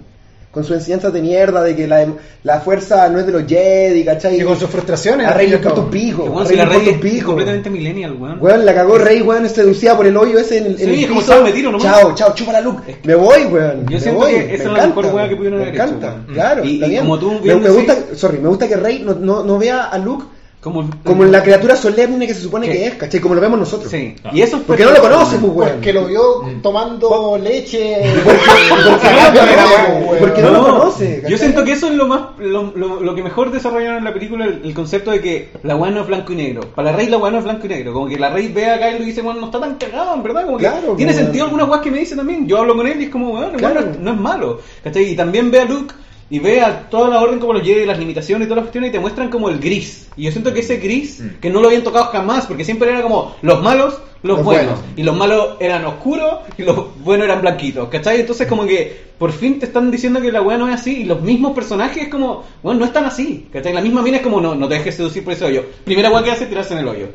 Con 0.54 0.64
sus 0.64 0.76
enseñanzas 0.78 1.12
de 1.12 1.20
mierda, 1.20 1.64
de 1.64 1.76
que 1.76 1.88
la, 1.88 2.06
la 2.44 2.60
fuerza 2.60 3.10
no 3.10 3.18
es 3.20 3.26
de 3.26 3.32
los 3.32 3.48
Jedi, 3.48 4.06
¿cachai? 4.06 4.40
Y 4.40 4.44
con 4.44 4.56
sus 4.60 4.70
frustraciones. 4.70 5.26
A 5.26 5.32
al 5.32 5.36
Rey 5.36 5.48
fin 5.48 5.48
y 5.48 5.52
le 5.52 5.58
al 5.58 5.64
cabo. 5.64 5.76
importa 5.82 5.98
un 5.98 6.02
pico. 6.04 6.22
Que, 6.24 6.28
a 6.28 6.32
weón, 6.32 6.46
Rey 6.46 6.52
si 6.52 6.56
la 6.58 6.66
le 6.66 6.78
Rey 6.78 6.90
es 6.90 6.98
pico. 7.00 7.26
completamente 7.26 7.70
millennial, 7.72 8.14
weón. 8.20 8.38
Weón, 8.40 8.66
la 8.66 8.76
cagó 8.76 8.98
Rey, 9.00 9.22
weón, 9.24 9.50
seducida 9.50 9.98
por 9.98 10.06
el 10.06 10.16
hoyo 10.16 10.38
ese 10.38 10.60
en 10.60 10.66
el, 10.68 10.72
en 10.74 10.78
Sí, 10.78 10.84
el 10.84 10.92
es 11.00 11.08
como 11.08 11.20
piso. 11.22 11.32
estaba 11.34 11.50
metido 11.50 11.72
nomás. 11.72 12.00
Chao, 12.00 12.14
chao, 12.14 12.34
chupa 12.36 12.52
la 12.52 12.62
Luke. 12.62 12.98
Me 13.04 13.16
voy, 13.16 13.46
weón. 13.46 13.86
Yo 13.88 13.92
me 13.92 14.00
siento 14.00 14.20
voy. 14.22 14.32
que 14.32 14.38
Me 14.38 14.44
esa 14.46 14.54
es 14.54 14.60
la 14.66 14.70
encanta, 14.70 14.96
mejor 15.02 15.16
weá 15.16 15.30
que 15.30 15.36
pudieron 15.36 15.60
Me 15.60 15.66
haber 15.66 15.76
hecho, 15.76 15.84
encanta, 15.86 16.08
weón. 16.08 16.26
claro. 16.36 16.64
Y- 16.66 16.74
está 16.76 16.86
y 16.86 16.90
bien. 16.92 17.02
como 17.02 17.18
tú 17.20 17.32
me, 17.32 17.40
bien 17.40 17.62
me 17.64 17.70
gusta, 17.72 17.96
sorry, 18.16 18.38
me 18.38 18.48
gusta 18.50 18.68
que 18.68 18.76
Rey 18.76 19.00
no, 19.04 19.14
no, 19.16 19.44
no 19.44 19.58
vea 19.58 19.86
a 19.86 19.98
Luke 19.98 20.26
Como, 20.64 20.90
como 21.04 21.26
la 21.26 21.44
criatura 21.44 21.76
solemne 21.76 22.26
que 22.26 22.34
se 22.34 22.40
supone 22.42 22.68
¿Qué? 22.68 22.72
que 22.74 22.86
es, 22.88 22.94
¿cachai? 22.96 23.20
Como 23.20 23.36
lo 23.36 23.42
vemos 23.42 23.60
nosotros. 23.60 23.92
Sí. 23.92 24.16
Y 24.32 24.42
eso 24.42 24.58
es 24.58 24.64
Porque 24.64 24.86
no 24.86 24.92
lo 24.92 25.02
conoce, 25.02 25.38
pues, 25.38 25.52
weón. 25.54 25.72
Porque 25.74 25.92
lo 25.92 26.06
vio 26.06 26.22
tomando 26.62 27.38
leche. 27.38 27.98
Porque- 28.70 30.20
porque 30.20 30.42
no 30.42 30.52
lo 30.52 30.64
conoce, 30.64 31.16
¿cachai? 31.18 31.32
Yo 31.32 31.38
siento 31.38 31.64
que 31.64 31.74
eso 31.74 31.88
es 31.88 31.94
lo 31.96 32.08
más 32.08 32.22
lo, 32.40 32.72
lo- 32.76 33.00
lo 33.02 33.16
que 33.16 33.24
mejor 33.24 33.52
desarrollaron 33.52 33.98
en 33.98 34.04
la 34.06 34.14
película 34.14 34.46
el, 34.46 34.62
el 34.64 34.74
concepto 34.74 35.12
de 35.12 35.22
que 35.22 35.50
la 35.64 35.76
weá 35.76 35.92
no 35.92 36.02
es 36.02 36.08
blanco 36.08 36.34
y 36.34 36.36
negro. 36.36 36.62
Para 36.74 36.92
la 36.92 36.98
Rey 36.98 37.08
la 37.08 37.18
weá 37.18 37.32
no 37.32 37.40
es 37.40 37.44
blanco 37.44 37.66
y 37.66 37.70
negro. 37.70 37.94
Como 37.94 38.08
que 38.08 38.18
la 38.18 38.30
Rey 38.30 38.48
ve 38.50 38.70
a 38.70 38.80
Kylo 38.80 39.04
y 39.04 39.08
dice, 39.08 39.22
bueno, 39.22 39.40
no 39.42 39.46
está 39.48 39.60
tan 39.60 39.76
cagado, 39.76 40.14
en 40.16 40.24
verdad. 40.24 40.46
Como 40.46 40.58
que 40.58 40.64
Claro, 40.66 40.94
tiene 40.96 41.12
weón. 41.12 41.24
sentido 41.26 41.46
algunas 41.46 41.68
weas 41.70 41.82
que 41.82 41.92
me 41.92 42.00
dice 42.00 42.16
también. 42.16 42.48
Yo 42.48 42.58
hablo 42.60 42.76
con 42.76 42.88
él 42.88 43.02
y 43.02 43.06
es 43.06 43.10
como, 43.10 43.32
weón, 43.32 43.52
Claro. 43.56 43.82
no, 43.82 43.92
es- 43.92 44.00
no 44.00 44.12
es 44.12 44.18
malo. 44.18 44.62
¿Cachai? 44.84 45.10
Y 45.12 45.16
también 45.16 45.52
ve 45.52 45.62
a 45.62 45.66
Luke 45.66 45.94
y 46.34 46.40
ve 46.40 46.62
a 46.62 46.90
toda 46.90 47.10
la 47.10 47.22
orden 47.22 47.38
como 47.40 47.54
los 47.54 47.62
Jedi, 47.62 47.86
las 47.86 48.00
limitaciones 48.00 48.48
y 48.48 48.50
todas 48.50 48.64
las 48.64 48.66
cuestiones 48.66 48.90
y 48.90 48.94
te 48.94 49.00
muestran 49.00 49.30
como 49.30 49.50
el 49.50 49.60
gris. 49.60 50.08
Y 50.18 50.24
yo 50.24 50.32
siento 50.32 50.52
que 50.52 50.62
ese 50.62 50.78
gris, 50.78 51.22
que 51.40 51.50
no 51.52 51.60
lo 51.62 51.68
habían 51.68 51.84
tocado 51.84 52.06
jamás, 52.06 52.48
porque 52.48 52.66
siempre 52.66 52.90
era 52.90 53.04
como 53.04 53.36
los 53.44 53.62
malos, 53.62 54.00
los, 54.24 54.38
Los 54.38 54.46
buenos. 54.46 54.66
buenos. 54.80 54.86
Y 54.96 55.04
los 55.04 55.16
malos 55.16 55.58
eran 55.60 55.86
oscuros 55.86 56.36
y 56.58 56.64
los 56.64 56.98
buenos 57.04 57.26
eran 57.26 57.42
blanquitos, 57.42 57.88
¿cachai? 57.90 58.22
Entonces 58.22 58.48
como 58.48 58.66
que 58.66 59.04
por 59.20 59.32
fin 59.32 59.60
te 59.60 59.66
están 59.68 59.92
diciendo 59.92 60.22
que 60.22 60.32
la 60.32 60.42
weá 60.42 60.58
no 60.58 60.68
es 60.70 60.74
así 60.76 61.02
y 61.02 61.04
los 61.04 61.22
mismos 61.22 61.52
personajes 61.54 62.04
es 62.04 62.10
como, 62.10 62.44
bueno, 62.64 62.80
no 62.80 62.86
están 62.86 63.06
así, 63.06 63.48
¿cachai? 63.54 63.72
La 63.74 63.82
misma 63.82 64.02
mina 64.02 64.18
es 64.18 64.24
como, 64.24 64.42
no, 64.42 64.56
no 64.56 64.68
te 64.68 64.76
dejes 64.76 64.96
seducir 64.96 65.24
por 65.24 65.34
ese 65.34 65.46
hoyo. 65.46 65.64
Primera 65.86 66.10
weá 66.10 66.24
que 66.24 66.32
hace 66.32 66.46
es 66.46 66.50
tirarse 66.50 66.74
en 66.74 66.80
el 66.80 66.88
hoyo, 66.88 67.08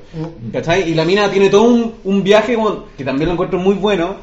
¿cachai? 0.53 0.89
Y 0.91 0.95
la 0.95 1.05
mina 1.05 1.29
tiene 1.31 1.49
todo 1.49 1.63
un, 1.63 1.95
un 2.05 2.23
viaje 2.23 2.55
como- 2.55 2.85
que 2.97 3.05
también 3.05 3.27
lo 3.29 3.33
encuentro 3.33 3.59
muy 3.59 3.75
bueno 3.75 4.17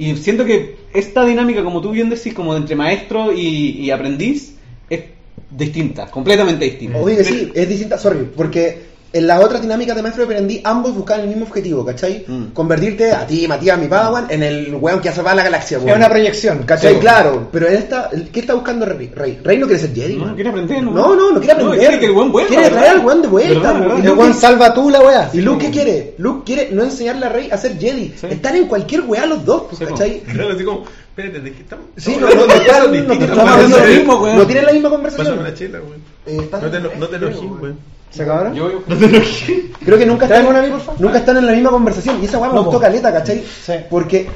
y 0.00 0.16
siento 0.16 0.46
que 0.46 0.76
esta 0.94 1.26
dinámica, 1.26 1.62
como 1.62 1.82
tú 1.82 1.90
bien 1.90 2.08
decís, 2.08 2.32
como 2.32 2.54
de 2.54 2.60
entre 2.60 2.74
maestro 2.74 3.34
y, 3.34 3.78
y 3.80 3.90
aprendiz, 3.90 4.54
es 4.88 5.02
distinta, 5.50 6.10
completamente 6.10 6.64
distinta. 6.64 7.04
Que 7.04 7.22
sí, 7.22 7.52
es 7.54 7.68
distinta, 7.68 7.98
sorry, 7.98 8.26
porque 8.34 8.89
en 9.12 9.26
las 9.26 9.42
otras 9.42 9.60
dinámicas 9.60 9.96
de 9.96 10.02
maestro 10.02 10.22
y 10.22 10.26
aprendí, 10.26 10.60
ambos 10.62 10.94
buscaban 10.94 11.22
el 11.22 11.28
mismo 11.28 11.44
objetivo, 11.44 11.84
¿cachai? 11.84 12.24
Mm. 12.28 12.44
Convertirte 12.52 13.10
a 13.12 13.26
ti, 13.26 13.48
Matías, 13.48 13.76
mi 13.78 13.88
Padawan, 13.88 14.26
en 14.30 14.42
el 14.44 14.74
weón 14.76 15.00
que 15.00 15.08
hace 15.08 15.20
la 15.22 15.34
galaxia, 15.34 15.78
Es 15.78 15.84
weón. 15.84 15.96
una 15.98 16.08
proyección. 16.08 16.58
¿Cachai? 16.64 16.94
Sí. 16.94 17.00
Claro, 17.00 17.48
pero 17.50 17.66
en 17.68 17.74
esta, 17.74 18.08
¿qué 18.32 18.40
está 18.40 18.54
buscando 18.54 18.86
Rey? 18.86 19.10
Rey, 19.14 19.40
Rey 19.42 19.58
no 19.58 19.66
quiere 19.66 19.80
ser 19.82 19.92
Jedi, 19.94 20.14
No, 20.16 20.22
weón. 20.24 20.34
quiere 20.36 20.50
aprender, 20.50 20.82
¿no? 20.84 20.90
No, 20.92 21.16
no, 21.16 21.32
no 21.32 21.38
quiere 21.40 21.52
aprender. 21.54 21.78
quiere 21.80 21.98
que 21.98 22.06
el 22.06 22.12
weón 22.12 22.30
vuelva, 22.32 22.48
Quiere 22.48 22.70
traer 22.70 22.90
al 22.92 23.04
weón 23.04 23.22
de 23.22 23.28
vuelta, 23.28 23.54
¿Verdad, 23.54 23.72
weón. 23.72 23.82
verdad? 23.88 24.04
Y 24.04 24.06
El 24.06 24.12
weón 24.12 24.34
salva 24.34 24.74
tú 24.74 24.90
la 24.90 25.00
weá. 25.00 25.30
¿Y 25.32 25.40
Luke 25.40 25.64
qué 25.66 25.70
quiere? 25.72 26.14
Luke 26.18 26.42
quiere 26.46 26.68
no 26.72 26.82
enseñarle 26.84 27.26
a 27.26 27.28
Rey 27.30 27.50
a 27.50 27.56
ser 27.58 27.78
Jedi. 27.78 28.14
Sí. 28.20 28.26
Están 28.30 28.56
en 28.56 28.66
cualquier 28.66 29.00
weá 29.02 29.26
los 29.26 29.44
dos, 29.44 29.64
pues. 29.76 29.90
¿cachai? 29.90 30.20
Claro, 30.20 30.52
así 30.54 30.64
como, 30.64 30.84
espérate, 31.08 31.40
¿de 31.40 31.52
qué 31.52 31.62
estamos? 31.62 31.86
Sí, 31.96 32.12
estamos 32.12 32.34
no, 32.36 32.40
no, 32.42 32.46
no, 32.46 32.54
no, 32.54 33.02
no, 33.04 33.12
estamos 33.14 33.36
weón. 33.36 33.48
hablando 33.48 33.76
de 33.76 33.82
lo 33.82 33.88
no, 33.88 33.96
mismo, 33.98 34.22
weón. 34.22 34.36
no 34.38 34.46
tienen 34.46 34.64
la 34.66 34.72
misma 34.72 34.90
Pásame 34.90 35.10
conversación. 35.30 35.54
chela, 35.56 35.78
weón. 35.80 36.00
Eh, 36.26 36.36
están- 36.44 36.62
No 36.62 36.70
te, 36.70 36.80
no 36.98 37.06
te 37.08 37.16
enojes, 37.16 37.40
weón. 37.60 37.78
¿Se 38.10 38.22
acabaron? 38.22 38.54
Yo, 38.54 38.70
yo- 38.70 38.82
Creo 39.84 39.98
que 39.98 40.06
nunca 40.06 40.26
están, 40.26 40.46
una 40.46 40.62
nunca 40.98 41.18
están 41.18 41.36
en 41.38 41.46
la 41.46 41.52
misma 41.52 41.70
conversación. 41.70 42.20
Y 42.20 42.26
esa 42.26 42.38
weá 42.38 42.48
me 42.50 42.56
No, 42.56 42.62
gustó 42.64 42.78
po. 42.78 42.82
caleta, 42.82 43.12
¿cachai? 43.12 43.42
Sí. 43.64 43.72
Porque 43.88 44.28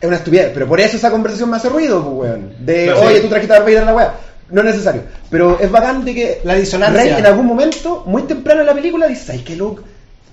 es 0.00 0.06
una 0.06 0.16
estupidez. 0.16 0.50
Pero 0.52 0.66
por 0.66 0.80
eso 0.80 0.96
esa 0.96 1.10
conversación 1.10 1.48
me 1.50 1.56
hace 1.56 1.68
ruido, 1.68 2.02
pues, 2.04 2.30
weón. 2.30 2.52
De, 2.58 2.86
Claro, 2.86 3.00
oye, 3.02 3.16
sí. 3.16 3.22
tú 3.22 3.28
trajiste 3.28 3.52
a 3.52 3.56
Darth 3.56 3.66
Vader 3.68 3.80
en 3.80 3.86
la 3.86 3.94
weá. 3.94 4.14
No 4.50 4.60
es 4.60 4.66
necesario. 4.66 5.02
Pero 5.30 5.58
es 5.60 5.70
bacán 5.70 6.04
de 6.04 6.14
que 6.14 6.40
La 6.44 6.54
disonancia. 6.54 7.00
Rey 7.02 7.12
en 7.18 7.26
algún 7.26 7.46
momento, 7.46 8.02
muy 8.06 8.22
temprano 8.22 8.60
en 8.60 8.66
la 8.66 8.74
película, 8.74 9.06
dice, 9.06 9.24
¿sabes 9.26 9.42
qué, 9.42 9.56
Luke? 9.56 9.82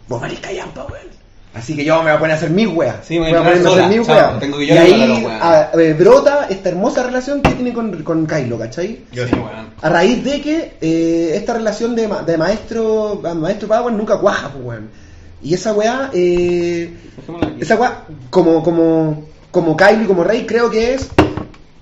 Vos 0.07 0.19
valís 0.21 0.39
callampa, 0.39 0.83
weón. 0.85 1.22
Así 1.53 1.75
que 1.75 1.85
yo 1.85 1.97
me 1.97 2.03
voy 2.03 2.11
a 2.13 2.19
poner 2.19 2.33
a 2.33 2.37
hacer 2.37 2.49
mis 2.49 2.67
weas. 2.67 2.95
Sí, 3.07 3.19
me 3.19 3.29
voy 3.29 3.33
a 3.37 3.41
voy 3.41 3.49
a 3.49 3.53
entrenar 3.53 3.63
ponerme 3.63 3.69
a 3.69 3.71
hacer 3.71 3.83
sola. 3.83 3.97
mis 3.97 4.07
Chao, 4.07 4.15
weas. 4.31 4.39
tengo 4.39 4.57
que 4.57 4.63
Y 4.63 4.67
yo 4.67 4.75
a 4.75 4.81
ahí 4.81 5.07
los 5.07 5.23
weas. 5.23 5.41
a- 5.43 5.71
eh, 5.81 5.93
brota 5.93 6.47
esta 6.49 6.69
hermosa 6.69 7.03
relación 7.03 7.41
que 7.41 7.51
tiene 7.51 7.73
con, 7.73 8.03
con 8.03 8.25
Kylo, 8.25 8.57
¿cachai? 8.57 9.01
Yo 9.11 9.27
Sí, 9.27 9.35
weón. 9.35 9.73
A 9.81 9.89
raíz 9.89 10.23
de 10.23 10.41
que 10.41 10.73
eh, 10.81 11.31
esta 11.35 11.53
relación 11.53 11.95
de, 11.95 12.07
ma- 12.07 12.23
de 12.23 12.37
maestro 12.37 13.21
a 13.23 13.33
maestro 13.35 13.67
Padawan 13.67 13.95
nunca 13.97 14.17
cuaja, 14.17 14.49
pues, 14.49 14.65
weón. 14.65 14.89
Y 15.43 15.53
esa 15.53 15.73
weá, 15.73 16.09
eh, 16.13 16.91
esa 17.59 17.75
weá, 17.75 18.03
como, 18.29 18.63
como, 18.63 19.25
como 19.51 19.75
Kylo 19.77 20.03
y 20.03 20.07
como 20.07 20.23
Rey, 20.23 20.45
creo 20.47 20.71
que 20.71 20.93
es, 20.95 21.09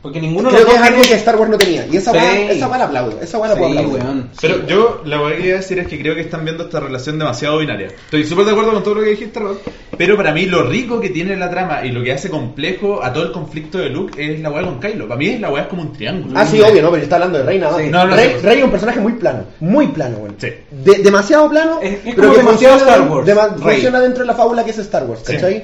Porque 0.02 0.20
ninguno 0.20 0.50
de 0.50 0.56
creo 0.56 0.68
que 0.68 0.74
es 0.76 0.82
algo 0.82 1.02
que 1.04 1.14
Star 1.14 1.36
Wars 1.36 1.52
no 1.52 1.58
tenía. 1.60 1.86
Y 1.86 1.98
esa 1.98 2.12
Sí. 2.12 2.18
weá, 2.18 2.52
esa 2.52 2.68
weá 2.68 2.78
la 2.80 2.86
aplaudo, 2.86 3.22
esa 3.22 3.38
weá 3.38 3.50
la 3.50 3.56
puedo 3.56 3.72
Sí, 3.72 3.78
aplaudir. 3.78 4.04
weón. 4.04 4.30
Pero 4.42 4.56
Sí, 4.56 4.62
yo 4.68 5.02
la 5.06 5.18
que 5.30 5.36
quería 5.38 5.54
decir 5.58 5.78
es 5.80 5.88
que 5.88 6.00
creo 6.02 6.16
que 6.16 6.22
están 6.22 6.44
viendo 6.44 6.64
esta 6.64 6.80
relación 6.80 7.20
demasiado 7.20 7.60
binaria. 7.60 7.88
Estoy 7.88 8.26
súper 8.26 8.46
de 8.46 8.52
acuerdo 8.52 8.74
con 8.74 8.84
todo 8.84 8.96
lo 8.96 9.02
que 9.04 9.12
dijiste, 9.12 9.40
Rod. 9.40 9.58
Pero 9.98 10.18
para 10.18 10.34
mí 10.34 10.48
lo 10.48 10.64
rico 10.64 11.00
que 11.00 11.10
tiene 11.12 11.36
la 11.38 11.52
trama 11.52 11.86
y 11.86 11.92
lo 11.92 12.02
que 12.04 12.14
hace 12.14 12.32
complejo 12.32 13.04
a 13.04 13.14
todo 13.14 13.26
el 13.26 13.32
conflicto 13.32 13.78
de 13.78 13.90
Luke 13.90 14.14
es 14.34 14.40
la 14.40 14.50
weá 14.50 14.64
con 14.64 14.80
Kylo. 14.80 15.08
Para 15.08 15.20
mí 15.20 15.28
es 15.30 15.40
la 15.40 15.52
weá 15.52 15.64
es 15.64 15.70
como 15.70 15.84
un 15.84 15.94
triángulo. 15.94 16.34
Ah, 16.36 16.48
sí, 16.48 16.60
obvio, 16.62 16.82
¿no? 16.82 16.90
Pero 16.90 16.98
yo 16.98 17.04
estaba 17.04 17.26
hablando 17.26 17.38
de 17.38 17.46
Rey 17.46 17.60
nada 17.60 17.74
más. 17.74 17.82
Sí. 17.84 17.90
No, 17.92 18.08
no, 18.08 18.16
Rey. 18.16 18.36
Rey 18.42 18.58
es 18.58 18.64
un 18.64 18.72
personaje 18.72 19.00
muy 19.00 19.14
plano, 19.14 19.44
muy 19.60 19.88
plano, 19.90 20.18
weón. 20.18 20.36
Sí. 20.40 20.48
De- 20.72 20.98
demasiado 21.04 21.48
plano, 21.48 21.80
Es- 21.80 21.94
es 21.94 22.00
pero 22.16 22.30
como 22.30 22.32
que 22.34 22.38
demasiado 22.40 22.78
Star 22.78 23.02
Wars, 23.02 23.28
Rey. 23.28 23.36
funciona 23.76 24.00
dentro 24.00 24.24
de 24.24 24.28
la 24.28 24.34
fábula 24.34 24.64
que 24.66 24.72
es 24.72 24.80
Star 24.80 25.04
Wars, 25.04 25.22
Sí. 25.24 25.34
¿cachai? 25.34 25.64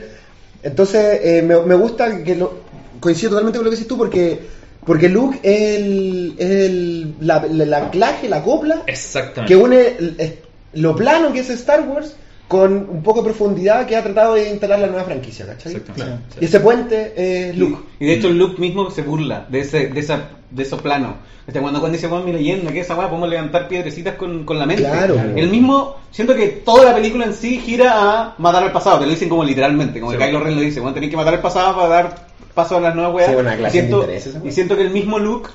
Entonces, 0.63 1.19
eh, 1.23 1.41
me, 1.43 1.59
me 1.61 1.75
gusta 1.75 2.23
que 2.23 2.35
lo, 2.35 2.53
coincido 2.99 3.31
totalmente 3.31 3.57
con 3.57 3.65
lo 3.65 3.69
que 3.71 3.75
dices 3.75 3.87
tú 3.87 3.97
porque 3.97 4.39
porque 4.85 5.09
Luke 5.09 5.39
es, 5.43 5.79
el, 5.79 6.33
es 6.37 6.49
el, 6.49 7.13
la, 7.19 7.45
la, 7.49 7.65
la 7.65 7.77
anclaje, 7.77 8.29
la 8.29 8.41
copla 8.43 8.83
que 9.45 9.55
une 9.55 9.81
el- 9.97 10.39
lo 10.73 10.95
plano 10.95 11.33
que 11.33 11.39
es 11.39 11.49
Star 11.49 11.81
Wars 11.87 12.15
con 12.47 12.71
un 12.89 13.03
poco 13.03 13.19
de 13.21 13.25
profundidad 13.25 13.85
que 13.85 13.97
ha 13.97 14.03
tratado 14.03 14.35
de 14.35 14.49
instalar 14.49 14.79
la 14.79 14.87
nueva 14.87 15.03
franquicia, 15.03 15.45
¿cachai? 15.45 15.75
Exactamente. 15.75 16.23
Y 16.39 16.45
ese 16.45 16.59
puente 16.61 17.13
es 17.49 17.57
Luke. 17.57 17.81
Y 17.99 18.05
de 18.05 18.13
hecho 18.13 18.29
Luke 18.29 18.61
mismo 18.61 18.89
se 18.89 19.01
burla 19.01 19.45
de 19.49 19.59
ese, 19.61 19.87
de 19.87 19.99
esa, 19.99 20.29
de 20.49 20.63
esos 20.63 20.81
planos. 20.81 21.15
Este, 21.45 21.59
cuando, 21.59 21.79
cuando 21.81 21.97
dice, 21.97 22.07
bueno, 22.07 22.23
mi 22.25 22.31
leyenda, 22.31 22.71
que 22.71 22.79
esa 22.81 22.95
weá 22.95 23.09
podemos 23.09 23.27
levantar 23.29 23.67
piedrecitas 23.67 24.15
con, 24.15 24.45
con 24.45 24.57
la 24.59 24.65
mente. 24.65 24.83
Claro. 24.83 25.15
El 25.35 25.49
mismo, 25.49 25.95
siento 26.11 26.33
que 26.35 26.47
toda 26.47 26.85
la 26.85 26.95
película 26.95 27.25
en 27.25 27.33
sí 27.33 27.59
gira 27.59 27.91
a 28.21 28.35
matar 28.37 28.63
al 28.63 28.71
pasado, 28.71 28.99
te 28.99 29.05
lo 29.05 29.11
dicen 29.11 29.27
como 29.27 29.43
literalmente, 29.43 29.99
como 29.99 30.13
Sí. 30.13 30.17
que 30.17 30.25
Kylo 30.25 30.39
Ren 30.39 30.55
lo 30.55 30.61
dice, 30.61 30.79
bueno, 30.79 30.93
tenéis 30.93 31.11
que 31.11 31.17
matar 31.17 31.33
al 31.33 31.41
pasado 31.41 31.75
para 31.75 31.87
dar 31.89 32.27
paso 32.57 32.77
a 32.77 32.81
las 32.81 32.95
nuevas 32.95 33.13
weas. 33.13 33.29
Sí, 33.29 33.35
una 33.35 33.55
y, 33.55 33.69
siento, 33.69 33.97
de 33.97 34.03
intereses, 34.05 34.29
esa 34.29 34.39
y 34.39 34.41
wea. 34.41 34.51
siento 34.51 34.75
que 34.75 34.81
el 34.81 34.89
mismo 34.89 35.19
Luke 35.19 35.51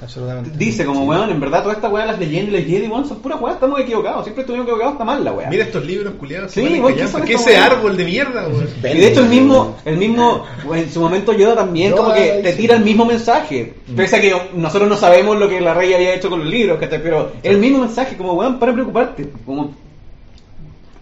dice 0.55 0.87
como, 0.87 1.05
weón, 1.05 1.31
en 1.31 1.41
verdad 1.41 1.63
toda 1.63 1.75
esta 1.75 1.89
weá, 1.89 2.07
las 2.07 2.19
leyendas, 2.21 2.55
las 2.55 2.63
Jedi, 2.63 2.87
weón, 2.87 3.09
son 3.09 3.19
puras 3.19 3.41
weas, 3.41 3.57
estamos 3.57 3.81
equivocados, 3.81 4.23
siempre 4.23 4.43
estuvimos 4.43 4.67
equivocados, 4.67 4.93
está 4.93 5.05
mal 5.05 5.25
la 5.25 5.33
wea. 5.33 5.51
Mira 5.51 5.65
estos 5.65 5.85
libros 5.85 6.15
culiados. 6.15 6.53
Sí, 6.53 6.79
güey, 6.79 6.95
¿qué 6.95 7.01
callampa. 7.01 7.19
son 7.19 7.27
¿Qué 7.27 7.35
estas 7.35 7.49
ese 7.49 7.59
weas? 7.59 7.73
árbol 7.73 7.97
de 7.97 8.05
mierda, 8.05 8.47
güey? 8.47 8.97
Y 8.97 9.01
de 9.01 9.09
hecho 9.09 9.21
el 9.21 9.29
mismo, 9.29 9.77
el 9.85 9.97
mismo, 9.97 10.45
en 10.73 10.93
su 10.93 11.01
momento 11.01 11.33
Yoda 11.33 11.57
también 11.57 11.91
Yoda 11.91 12.03
como 12.03 12.15
que 12.15 12.41
te 12.45 12.53
tira 12.53 12.77
el 12.77 12.85
mismo 12.85 13.05
mensaje. 13.05 13.75
Pese 13.97 14.17
a 14.17 14.21
que 14.21 14.35
nosotros 14.55 14.89
no 14.89 14.97
sabemos 14.97 15.37
lo 15.37 15.49
que 15.49 15.61
la 15.61 15.75
rey 15.75 15.93
había 15.93 16.15
hecho 16.15 16.31
con 16.31 16.39
los 16.39 16.49
libros. 16.49 16.79
Pero 16.81 17.33
el 17.43 17.59
mismo 17.59 17.81
mensaje, 17.81 18.17
como 18.17 18.35
weón, 18.35 18.61
para 18.61 18.73
preocuparte, 18.73 19.29
como 19.45 19.75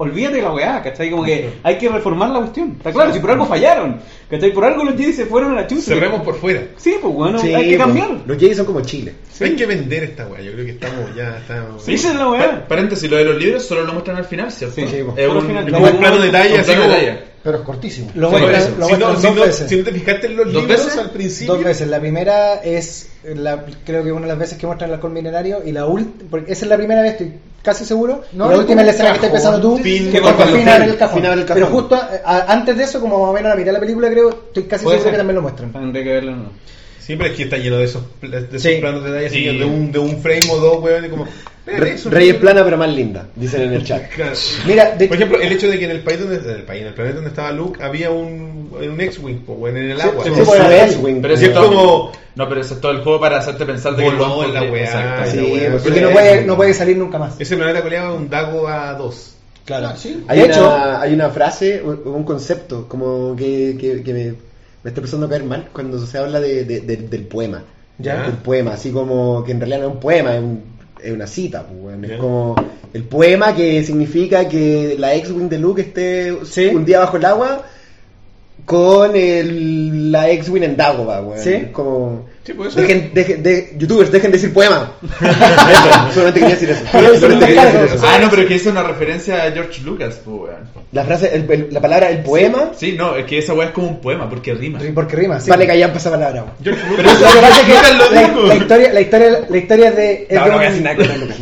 olvídate 0.01 0.37
de 0.37 0.43
la 0.43 0.53
weá, 0.53 0.83
¿cachai? 0.83 1.11
Como 1.11 1.25
que 1.25 1.51
hay 1.63 1.77
que 1.79 1.89
reformar 1.89 2.31
la 2.31 2.39
cuestión. 2.41 2.75
Está 2.79 2.91
claro, 2.91 3.13
si 3.13 3.19
por 3.21 3.31
algo 3.31 3.45
fallaron, 3.47 4.01
¿cachai? 4.31 4.53
Por 4.53 4.65
algo 4.65 4.83
los 4.85 4.97
Jedi 4.97 5.13
se 5.13 5.27
fueron 5.27 5.53
a 5.53 5.61
la 5.61 5.67
chucha. 5.67 5.83
Cerremos 5.83 6.23
por 6.23 6.37
fuera. 6.37 6.63
Sí, 6.79 6.97
pues 7.01 7.15
bueno, 7.15 7.39
Sí, 7.39 7.55
hay 7.55 7.71
que 7.71 7.77
pues, 7.77 7.87
cambiar. 7.87 8.11
Los 8.27 8.39
Jedi 8.39 8.55
son 8.55 8.67
como 8.67 8.81
Chile. 8.81 9.13
Hay 9.41 9.57
que 9.57 9.67
vender 9.67 10.05
esta 10.05 10.27
weá. 10.27 10.41
Yo 10.41 10.53
creo 10.53 10.65
que 10.65 10.73
estamos 10.73 11.15
ya. 11.15 11.37
Estamos... 11.39 11.83
Sí, 11.85 11.95
esa 11.95 12.09
es 12.09 12.15
la 12.15 12.25
Pa- 12.25 12.31
weá. 12.31 12.69
Paréntesis, 12.69 13.11
lo 13.11 13.17
de 13.19 13.25
los 13.25 13.37
libros 13.39 13.65
solo 13.65 13.85
lo 13.85 13.93
muestran 13.93 14.17
al 14.17 14.25
final, 14.25 14.51
¿cierto? 14.51 14.75
Sí, 14.77 14.87
sí, 14.89 14.97
es 15.17 15.27
solo 15.27 15.41
un, 15.41 15.47
final. 15.47 15.65
plano 15.99 16.19
de 16.19 16.27
detalle, 16.27 16.59
así 16.59 16.73
como- 16.73 16.89
detalle. 16.89 17.31
Pero 17.43 17.57
es 17.57 17.65
cortísimo. 17.65 18.11
Lo 18.15 18.29
Sí, 18.29 18.37
muestran, 18.37 18.53
por 18.53 18.61
eso. 18.61 18.79
lo 18.79 18.87
Si 18.87 18.93
no, 18.93 18.99
muestran 18.99 19.17
si, 19.17 19.27
dos 19.29 19.35
no, 19.37 19.43
veces. 19.47 19.69
si 19.71 19.77
no 19.77 19.85
te 19.85 19.93
fijaste 19.93 20.27
en 20.27 20.37
los 20.37 20.53
¿Dos 20.53 20.63
libros 20.63 20.85
veces? 20.85 20.99
al 20.99 21.11
principio. 21.11 21.55
Dos 21.55 21.65
veces. 21.65 21.89
La 21.89 21.99
primera 22.01 22.55
es, 22.57 23.09
la, 23.25 23.65
creo 23.87 24.05
que 24.05 24.13
una 24.13 24.23
de 24.23 24.29
las 24.29 24.39
veces 24.39 24.59
que 24.59 24.67
muestran 24.67 24.91
el 24.91 24.95
alcohol 24.97 25.13
milenario 25.13 25.63
y 25.65 25.73
la 25.73 25.87
última, 25.87 26.31
porque 26.31 26.53
esa 26.53 26.67
es 26.67 26.69
la 26.69 26.77
primera 26.77 27.01
vez, 27.01 27.13
estoy 27.13 27.33
casi 27.63 27.85
seguro. 27.85 28.23
No, 28.33 28.51
la 28.51 28.59
última 28.59 28.81
es 28.83 28.87
la 28.87 28.93
escena 28.93 29.09
que 29.11 29.17
estás 29.17 29.31
pensando 29.31 29.61
tú, 29.61 29.79
Fin, 29.79 30.11
que 30.11 30.21
cuando 30.21 30.45
Finn 30.47 30.69
abre 30.69 30.85
el 30.91 30.97
cajón. 30.97 31.23
Pero 31.55 31.67
justo 31.67 31.95
a- 32.25 32.45
antes 32.53 32.77
de 32.77 32.85
eso, 32.85 33.01
como 33.01 33.19
más 33.21 33.31
o 33.31 33.33
menos 33.33 33.47
a 33.47 33.51
la 33.51 33.57
mitad 33.57 33.67
de 33.67 33.73
la 33.75 33.81
película, 33.81 34.09
creo, 34.11 34.31
estoy 34.31 34.65
casi 34.65 34.81
seguro 34.85 35.03
ser. 35.03 35.11
que 35.13 35.17
también 35.19 35.37
lo 35.37 35.43
muestran. 35.43 35.73
Tendré 35.73 36.05
que 36.05 36.13
verlo, 36.13 36.37
no. 36.37 36.45
Siempre 37.11 37.29
es 37.31 37.37
que 37.37 37.43
está 37.43 37.57
lleno 37.57 37.77
de 37.79 37.85
esos, 37.87 38.03
de 38.23 38.39
esos 38.39 38.63
Sí. 38.63 38.77
planos 38.81 39.03
de 39.03 39.11
detalle, 39.11 39.27
así, 39.27 39.37
Sí. 39.51 39.59
de, 39.59 39.65
un, 39.65 39.91
de 39.91 39.99
un 39.99 40.21
frame 40.23 40.41
o 40.49 40.57
dos, 40.59 40.81
weón. 40.81 41.05
y 41.05 41.09
como. 41.09 41.27
Rey 41.67 42.29
es 42.31 42.37
plana 42.37 42.63
pero 42.65 42.77
más 42.77 42.89
linda, 42.89 43.27
dicen 43.35 43.63
en 43.63 43.73
el 43.75 43.85
chat. 43.85 44.09
Claro. 44.15 44.33
Mira, 44.67 44.95
de 44.97 45.07
Por 45.09 45.17
ejemplo, 45.17 45.41
el 45.41 45.53
hecho 45.53 45.69
de 45.69 45.77
que 45.79 45.85
en 45.87 45.91
el 45.91 46.01
país 46.03 46.21
donde, 46.21 46.37
en 46.37 46.51
el 46.57 46.63
país, 46.63 46.83
en 46.83 46.87
el 46.89 46.95
planeta 46.95 47.17
donde 47.17 47.31
estaba 47.31 47.51
Luke, 47.51 47.83
había 47.83 48.11
un, 48.11 48.71
un 48.81 49.01
X-Wing, 49.01 49.41
weón, 49.47 49.77
en 49.77 49.91
el 49.91 50.01
agua. 50.01 50.25
sí, 50.25 50.31
es- 50.37 50.49
era 50.49 50.85
X-Wing. 50.87 51.21
Pero 51.21 51.35
es 51.35 51.53
todo- 51.53 51.67
como- 51.69 52.13
No, 52.37 52.49
pero 52.49 52.61
eso 52.61 52.75
es 52.75 52.81
todo 52.81 52.93
el 52.93 52.99
juego 53.03 53.19
para 53.21 53.39
hacerte 53.39 53.67
pensar 53.67 53.97
de 53.97 54.05
que 54.05 54.11
lo 54.13 54.45
en 54.45 54.55
la 54.55 54.63
weá, 54.63 55.27
Sí, 55.27 55.37
la 55.37 55.43
weá. 55.45 55.73
porque 55.83 56.01
no 56.01 56.09
Sí. 56.09 56.15
puede, 56.15 56.45
no 56.45 56.57
puede 56.57 56.75
salir 56.75 56.97
nunca 56.97 57.19
más. 57.19 57.41
Ese 57.41 57.57
planeta 57.57 57.83
coleaba 57.83 58.15
un 58.15 58.31
Dago 58.31 58.69
a 58.69 58.95
2. 58.95 59.35
Claro. 59.65 59.89
Hay, 60.29 60.39
De 60.39 60.45
una, 60.45 60.53
hecho, 60.55 60.77
hay 61.01 61.13
una 61.15 61.29
frase, 61.31 61.83
un, 61.83 62.01
un 62.05 62.25
concepto, 62.25 62.87
como 62.89 63.37
que, 63.37 63.77
que, 63.79 64.03
que 64.03 64.13
me, 64.13 64.35
me 64.83 64.89
está 64.91 65.01
empezando 65.01 65.27
a 65.27 65.29
caer 65.29 65.45
mal 65.45 65.69
cuando 65.73 66.05
se 66.05 66.19
habla 66.19 66.41
de, 66.41 66.65
de- 66.65 66.81
de- 66.81 66.97
del 66.97 67.25
poema. 67.25 67.63
Ya. 67.99 68.27
El 68.27 68.33
poema, 68.35 68.73
así 68.73 68.91
como 68.91 69.45
que 69.45 69.53
en 69.53 69.59
realidad 69.61 69.81
no 69.81 69.89
es 69.89 69.93
un 69.95 70.01
poema, 70.01 70.35
es, 70.37 70.43
un- 70.43 70.63
es 71.03 71.13
una 71.13 71.27
cita. 71.27 71.67
pues. 71.67 72.03
Es 72.11 72.19
como 72.19 72.55
el 72.93 73.05
poema 73.05 73.55
que 73.55 73.83
significa 73.85 74.49
que 74.49 74.97
la 74.99 75.15
X-Wing 75.15 75.49
de 75.49 75.59
Luke 75.59 75.83
esté 75.83 76.35
Sí. 76.45 76.67
un 76.67 76.85
día 76.85 77.01
bajo 77.01 77.17
el 77.19 77.25
agua 77.25 77.63
con 78.65 79.17
el, 79.17 80.13
la 80.13 80.31
X-Wing 80.31 80.63
en 80.63 80.77
Dagobah, 80.77 81.23
weón. 81.23 81.39
Sí. 81.43 81.67
Como... 81.73 82.27
Sí, 82.51 82.55
pues 82.57 82.75
Dejen, 82.75 83.13
dejen- 83.15 83.43
de, 83.43 83.75
youtubers, 83.79 84.11
dejen 84.11 84.33
de 84.33 84.39
decir 84.39 84.53
poema. 84.53 84.93
Eso, 85.21 86.13
solamente 86.15 86.41
quería 86.41 86.55
decir 86.57 86.71
eso. 86.71 86.85
Solamente 86.91 87.47
quería 87.47 87.65
decir 87.67 87.81
eso. 87.95 88.05
Ah, 88.07 88.19
no, 88.21 88.29
pero 88.31 88.47
que 88.49 88.55
es 88.57 88.67
una 88.67 88.83
referencia 88.83 89.45
a 89.45 89.53
George 89.53 89.83
Lucas, 89.83 90.21
pues, 90.25 90.37
weón. 90.37 90.81
La 90.93 91.05
frase, 91.05 91.31
el- 91.33 91.49
el- 91.51 91.69
la 91.71 91.81
palabra, 91.81 92.11
el 92.11 92.23
poema, 92.25 92.73
Sí, 92.77 92.97
no, 92.99 93.15
es 93.17 93.25
que 93.27 93.39
esa 93.39 93.55
weá 93.55 93.69
es 93.69 93.73
como 93.73 93.87
un 93.87 94.01
poema, 94.01 94.29
porque 94.29 94.53
rima. 94.55 94.81
porque 94.95 95.15
rima, 95.17 95.39
sí. 95.39 95.49
vale 95.49 95.67
callar 95.67 95.93
esa 95.97 96.11
palabra. 96.11 96.43
weón. 96.43 96.55
George 96.65 96.83
Pero 96.97 97.03
Lucas. 97.03 97.15
eso 97.21 97.25
Lo 97.29 97.35
que 97.35 97.41
pasa 97.47 97.61
es 97.61 97.67
que 97.67 97.73
Lucas 97.73 97.95
lo 97.95 98.47
la, 98.47 98.55
historia, 98.57 98.93
la 98.93 99.01
historia, 99.01 99.41
la 99.49 99.57
historia 99.57 99.89
es 99.91 99.97
de, 99.97 100.27
es 100.29 100.35
No, 100.35 100.47
no 100.47 100.53
no 100.53 100.59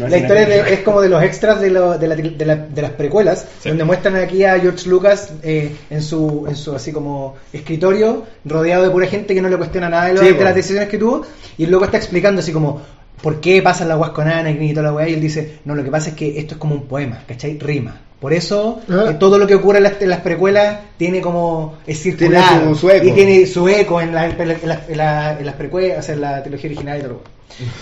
la 0.08 0.16
historia 0.18 0.42
nada. 0.42 0.54
es, 0.56 0.64
de- 0.66 0.74
es 0.74 0.80
como 0.80 1.00
de 1.00 1.08
los 1.08 1.22
extras 1.22 1.60
de, 1.62 1.70
lo- 1.70 1.96
de, 1.98 2.06
la, 2.08 2.16
de, 2.16 2.44
la- 2.44 2.56
de 2.56 2.82
las 2.82 2.90
precuelas, 2.92 3.46
Sí. 3.62 3.70
donde 3.70 3.84
muestran 3.84 4.16
aquí 4.16 4.44
a 4.44 4.58
George 4.60 4.86
Lucas 4.88 5.30
eh, 5.42 5.74
en 5.88 6.02
su 6.02 6.44
en 6.48 6.54
su 6.56 6.74
así 6.74 6.92
como 6.92 7.36
escritorio, 7.52 8.24
rodeado 8.44 8.84
de 8.84 8.90
pura 8.90 9.06
gente 9.06 9.34
que 9.34 9.40
no 9.40 9.48
le 9.48 9.56
cuestiona 9.56 9.88
nada 9.88 10.06
de, 10.06 10.14
lo- 10.14 10.20
Sí, 10.20 10.32
de 10.32 10.44
las 10.44 10.54
decisiones 10.54 10.88
que 10.90 10.97
tuvo, 10.98 11.22
y 11.56 11.64
el 11.64 11.70
loco 11.70 11.84
está 11.84 11.96
explicando 11.96 12.40
así 12.40 12.52
como 12.52 12.80
por 13.22 13.40
qué 13.40 13.60
pasan 13.62 13.88
las 13.88 13.98
guas 13.98 14.10
con 14.10 14.28
Anakin 14.28 14.62
y 14.62 14.70
toda 14.74 14.84
la 14.84 14.92
weá, 14.92 15.08
y 15.08 15.14
él 15.14 15.20
dice, 15.20 15.58
no, 15.64 15.74
lo 15.74 15.82
que 15.82 15.90
pasa 15.90 16.10
es 16.10 16.14
que 16.16 16.38
esto 16.38 16.54
es 16.54 16.58
como 16.60 16.74
un 16.74 16.86
poema, 16.86 17.22
¿cachai? 17.26 17.58
Rima. 17.58 18.00
Por 18.20 18.32
eso 18.32 18.80
Ah. 18.88 19.06
eh, 19.10 19.14
todo 19.18 19.38
lo 19.38 19.46
que 19.46 19.54
ocurre 19.54 19.78
en 19.78 19.84
las, 19.84 20.02
en 20.02 20.08
las 20.10 20.20
precuelas 20.20 20.78
tiene 20.96 21.20
como 21.20 21.76
es 21.86 21.98
circular 22.00 22.48
Tiene 22.60 22.74
su- 22.74 22.90
eco. 22.90 23.06
y 23.06 23.12
tiene 23.12 23.46
su 23.46 23.68
eco 23.68 24.00
en, 24.00 24.12
la- 24.14 24.26
en 24.26 24.38
la- 24.38 24.44
la- 24.64 24.82
en 24.88 24.96
la- 24.98 25.38
en 25.38 25.46
las 25.46 25.54
precuelas, 25.54 25.98
o 26.00 26.02
sea, 26.02 26.14
en 26.14 26.20
la 26.20 26.42
trilogía 26.42 26.68
original 26.70 26.98
y 26.98 27.02
todo. 27.02 27.22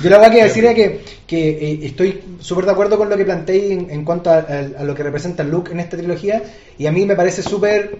Yo 0.02 0.08
la 0.10 0.18
verdad 0.18 0.32
que 0.34 0.42
decir 0.44 0.64
es 0.66 0.74
que, 0.74 1.00
que 1.26 1.48
eh, 1.50 1.78
estoy 1.82 2.22
súper 2.40 2.64
de 2.66 2.70
acuerdo 2.72 2.96
con 2.98 3.08
lo 3.10 3.16
que 3.16 3.24
planteé 3.24 3.72
en, 3.72 3.90
en 3.90 4.04
cuanto 4.04 4.30
a, 4.30 4.36
a- 4.38 4.80
a 4.80 4.84
lo 4.84 4.94
que 4.94 5.02
representa 5.02 5.42
Luke 5.42 5.72
en 5.72 5.80
esta 5.80 5.96
trilogía 5.96 6.42
y 6.78 6.86
a 6.86 6.92
mí 6.92 7.04
me 7.06 7.16
parece 7.16 7.42
súper, 7.42 7.98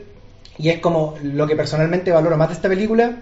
y 0.58 0.68
es 0.70 0.78
como 0.80 1.16
lo 1.22 1.46
que 1.46 1.56
personalmente 1.56 2.10
valoro 2.12 2.36
más 2.36 2.48
de 2.48 2.54
esta 2.54 2.68
película, 2.68 3.16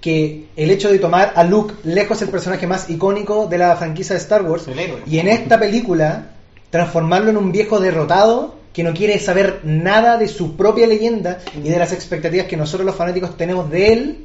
que 0.00 0.46
el 0.56 0.70
hecho 0.70 0.90
de 0.90 0.98
tomar 0.98 1.32
a 1.34 1.44
Luke 1.44 1.74
lejos 1.84 2.22
el 2.22 2.28
personaje 2.28 2.66
más 2.66 2.88
icónico 2.88 3.46
de 3.46 3.58
la 3.58 3.76
franquicia 3.76 4.14
de 4.14 4.20
Star 4.20 4.42
Wars 4.42 4.66
y 5.06 5.18
en 5.18 5.28
esta 5.28 5.58
película 5.58 6.30
transformarlo 6.70 7.30
en 7.30 7.36
un 7.36 7.52
viejo 7.52 7.80
derrotado 7.80 8.57
que 8.72 8.82
no 8.84 8.92
quiere 8.94 9.18
saber 9.18 9.60
nada 9.64 10.16
de 10.18 10.28
su 10.28 10.56
propia 10.56 10.86
leyenda 10.86 11.38
y 11.64 11.68
de 11.68 11.78
las 11.78 11.92
expectativas 11.92 12.46
que 12.46 12.56
nosotros 12.56 12.86
los 12.86 12.94
fanáticos 12.94 13.36
tenemos 13.36 13.68
de 13.70 13.92
él, 13.92 14.16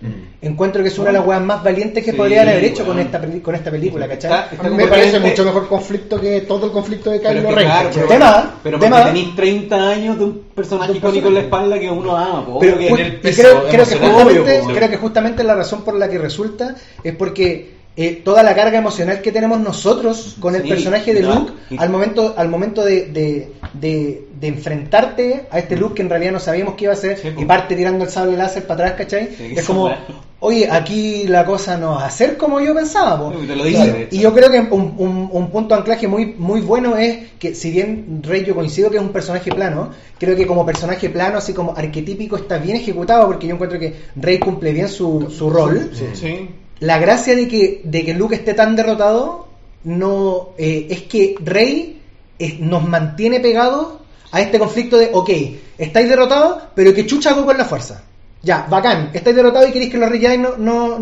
encuentro 0.41 0.83
que 0.83 0.89
es 0.89 0.99
una 0.99 1.07
de 1.07 1.13
las 1.13 1.25
weas 1.25 1.41
más 1.41 1.63
valientes 1.63 2.03
que 2.03 2.11
Sí, 2.11 2.17
podrían 2.17 2.47
haber 2.49 2.63
hecho 2.65 2.85
con 2.85 2.99
esta, 2.99 3.21
con 3.41 3.55
esta 3.55 3.71
película, 3.71 4.07
¿cachai? 4.07 4.31
Está- 4.51 4.69
me 4.69 4.87
parece 4.87 5.19
mucho 5.19 5.43
mejor 5.45 5.67
conflicto 5.67 6.19
que 6.19 6.41
todo 6.41 6.67
el 6.67 6.71
conflicto 6.71 7.09
de 7.09 7.19
Kylo 7.21 7.51
Ren. 7.51 7.67
pero, 7.93 8.07
Tema, 8.07 8.55
pero 8.61 8.79
tema. 8.79 9.05
tenéis 9.05 9.35
30 9.35 9.89
años 9.89 10.19
de 10.19 10.25
un 10.25 10.39
personaje 10.53 10.93
icónico 10.97 11.29
en 11.29 11.33
la 11.33 11.39
espalda 11.39 11.79
que 11.79 11.89
uno 11.89 12.15
ama, 12.15 12.45
po, 12.45 12.59
Pero 12.59 12.77
que- 12.77 12.87
en 12.89 12.97
el 12.99 13.15
peso 13.21 13.41
creo, 13.41 13.63
creo 13.69 13.85
que 13.87 13.95
justamente, 13.95 14.39
obvio, 14.61 14.75
creo 14.75 14.89
que 14.89 14.97
justamente 14.97 15.43
la 15.43 15.55
razón 15.55 15.83
por 15.83 15.95
la 15.95 16.09
que 16.09 16.17
resulta 16.19 16.75
es 17.03 17.15
porque 17.15 17.81
eh, 17.95 18.23
toda 18.25 18.41
la 18.41 18.55
carga 18.55 18.79
emocional 18.79 19.21
que 19.21 19.31
tenemos 19.31 19.59
nosotros 19.59 20.35
con 20.39 20.55
el 20.55 20.63
Sí, 20.63 20.69
personaje 20.69 21.13
de 21.13 21.21
Luke 21.21 21.51
al 21.77 21.89
momento 21.91 22.33
al 22.35 22.49
momento 22.49 22.83
de, 22.83 23.05
de, 23.05 23.51
de- 23.73 24.27
de 24.43 24.49
enfrentarte 24.49 25.45
a 25.51 25.57
este 25.59 25.77
Luke 25.77 25.95
que 25.95 26.01
en 26.01 26.09
realidad 26.09 26.33
no 26.33 26.39
sabíamos 26.41 26.73
que 26.75 26.83
iba 26.83 26.91
a 26.93 26.97
ser 26.97 27.17
Sí, 27.17 27.29
y 27.37 27.45
parte 27.45 27.77
tirando 27.77 28.03
el 28.03 28.09
sable 28.11 28.35
láser 28.35 28.67
para 28.67 28.87
atrás, 28.89 28.97
¿cachai? 28.99 29.29
Sí, 29.37 29.53
es 29.55 29.63
como, 29.65 29.89
oye, 30.41 30.67
aquí 30.69 31.27
la 31.27 31.45
cosa 31.45 31.77
no 31.77 31.91
va 31.91 32.05
a 32.05 32.11
ser 32.11 32.35
como 32.35 32.59
yo 32.59 32.75
pensaba. 32.75 33.17
po. 33.17 33.31
Sí, 33.39 33.47
te 33.47 33.55
lo 33.55 33.63
dice, 33.63 34.09
Y- 34.11 34.19
yo 34.19 34.33
creo 34.33 34.51
que 34.51 34.59
un, 34.59 34.95
un- 34.97 35.29
un 35.31 35.49
punto 35.49 35.73
de 35.75 35.79
anclaje 35.79 36.09
muy, 36.09 36.35
muy 36.37 36.59
bueno 36.59 36.97
es 36.97 37.19
que 37.39 37.55
si 37.55 37.71
bien 37.71 38.19
Rey 38.21 38.43
yo 38.43 38.53
coincido 38.53 38.89
que 38.89 38.97
es 38.97 39.01
un 39.01 39.13
personaje 39.13 39.49
plano, 39.49 39.91
creo 40.19 40.35
que 40.35 40.45
como 40.45 40.65
personaje 40.65 41.09
plano, 41.09 41.37
así 41.37 41.53
como 41.53 41.73
arquetípico, 41.77 42.35
está 42.35 42.57
bien 42.57 42.75
ejecutado 42.75 43.25
porque 43.27 43.47
yo 43.47 43.53
encuentro 43.53 43.79
que 43.79 43.93
Rey 44.17 44.39
cumple 44.39 44.73
bien 44.73 44.89
su, 44.89 45.31
su 45.31 45.49
rol. 45.49 45.89
Sí. 45.93 46.49
La 46.81 46.97
gracia 46.99 47.33
de 47.33 47.47
que, 47.47 47.79
de 47.85 48.03
que 48.03 48.13
Luke 48.13 48.35
esté 48.35 48.53
tan 48.53 48.75
derrotado 48.75 49.47
no 49.85 50.49
eh, 50.57 50.87
es 50.89 51.03
que 51.03 51.35
Rey 51.41 52.01
eh, 52.39 52.57
nos 52.59 52.85
mantiene 52.85 53.39
pegados 53.39 54.02
a 54.33 54.41
este 54.41 54.57
conflicto 54.57 54.97
de, 54.97 55.11
ok, 55.13 55.29
estáis 55.77 56.09
derrotados, 56.09 56.63
pero 56.73 56.91
que 56.91 57.05
chucha 57.05 57.29
hago 57.29 57.45
con 57.45 57.55
la 57.55 57.65
fuerza. 57.65 58.01
Ya, 58.41 58.65
bacán, 58.67 59.11
estáis 59.13 59.35
derrotados 59.35 59.69
y 59.69 59.71
queréis 59.71 59.91
que 59.91 59.99
los 59.99 60.09
Jedi 60.09 60.39
no... 60.39 60.57
no, 60.57 60.97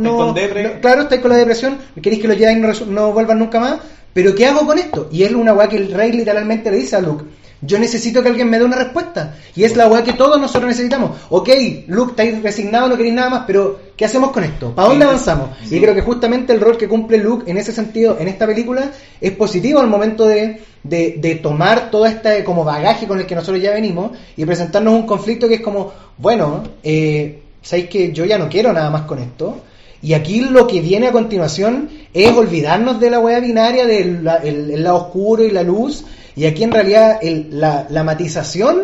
claro, 0.82 1.04
estáis 1.04 1.22
con 1.22 1.32
la 1.32 1.38
depresión, 1.38 1.78
queréis 2.02 2.22
que 2.22 2.28
los 2.28 2.38
Jedi 2.38 2.58
no, 2.58 2.74
no 2.88 3.14
vuelvan 3.14 3.40
nunca 3.40 3.60
más, 3.60 3.78
pero 4.14 4.36
¿qué 4.36 4.48
hago 4.48 4.66
con 4.66 4.78
esto? 4.78 5.08
Y 5.14 5.24
es 5.24 5.32
una 5.32 5.54
weá 5.54 5.70
que 5.70 5.78
el 5.78 5.94
Rey 5.94 6.12
literalmente 6.12 6.70
le 6.70 6.78
dice 6.78 6.98
a 6.98 7.02
Luke. 7.02 7.24
Yo 7.64 7.78
necesito 7.78 8.24
que 8.24 8.30
alguien 8.30 8.50
me 8.50 8.58
dé 8.58 8.66
una 8.66 8.76
respuesta. 8.76 9.36
Y 9.56 9.64
es 9.64 9.76
la 9.76 9.88
weá 9.88 10.04
que 10.04 10.14
todos 10.14 10.40
nosotros 10.42 10.68
necesitamos. 10.70 11.12
Ok, 11.30 11.50
Luke, 11.88 12.12
estáis 12.12 12.42
resignados, 12.42 12.90
no 12.90 12.98
queréis 12.98 13.14
nada 13.14 13.30
más, 13.30 13.44
pero 13.46 13.80
¿qué 13.96 14.06
hacemos 14.06 14.32
con 14.32 14.44
esto? 14.44 14.74
¿Para 14.74 14.88
dónde 14.90 15.06
avanzamos? 15.06 15.50
Y 15.70 15.80
creo 15.80 15.94
que 15.94 16.02
justamente 16.02 16.54
el 16.54 16.60
rol 16.60 16.76
que 16.78 16.88
cumple 16.88 17.18
Luke 17.20 17.50
en 17.50 17.58
ese 17.58 17.72
sentido, 17.72 18.18
en 18.20 18.28
esta 18.28 18.48
película, 18.48 18.90
es 19.20 19.32
positivo 19.34 19.80
al 19.80 19.88
momento 19.88 20.26
de, 20.26 20.60
de, 20.84 21.16
de 21.20 21.36
tomar 21.36 21.92
todo 21.92 22.06
este 22.08 22.44
como 22.44 22.64
bagaje 22.64 23.08
con 23.08 23.20
el 23.20 23.28
que 23.28 23.36
nosotros 23.36 23.62
ya 23.62 23.72
venimos 23.72 24.12
y 24.36 24.44
presentarnos 24.46 24.94
un 24.96 25.06
conflicto 25.06 25.48
que 25.48 25.56
es 25.56 25.62
como, 25.62 25.92
bueno, 26.18 26.64
eh, 26.84 27.42
¿sabéis 27.62 27.90
que 27.90 28.12
yo 28.12 28.26
ya 28.26 28.40
no 28.40 28.50
quiero 28.50 28.74
nada 28.74 28.90
más 28.90 29.04
con 29.04 29.20
esto? 29.20 29.62
Y 30.02 30.14
aquí 30.14 30.42
lo 30.42 30.66
que 30.66 30.82
viene 30.82 31.10
a 31.10 31.12
continuación 31.12 31.90
es 32.12 32.32
olvidarnos 32.32 33.00
de 33.00 33.12
la 33.12 33.20
hueá 33.20 33.40
binaria 33.40 33.86
del 33.86 34.24
la- 34.24 34.38
el, 34.38 34.72
el 34.72 34.84
lado 34.84 34.96
oscuro 34.98 35.44
y 35.44 35.52
la 35.52 35.62
luz. 35.62 36.04
Y 36.36 36.46
aquí 36.46 36.64
en 36.64 36.72
realidad 36.72 37.20
el- 37.22 37.48
la, 37.52 37.88
la 37.90 38.04
matización 38.04 38.84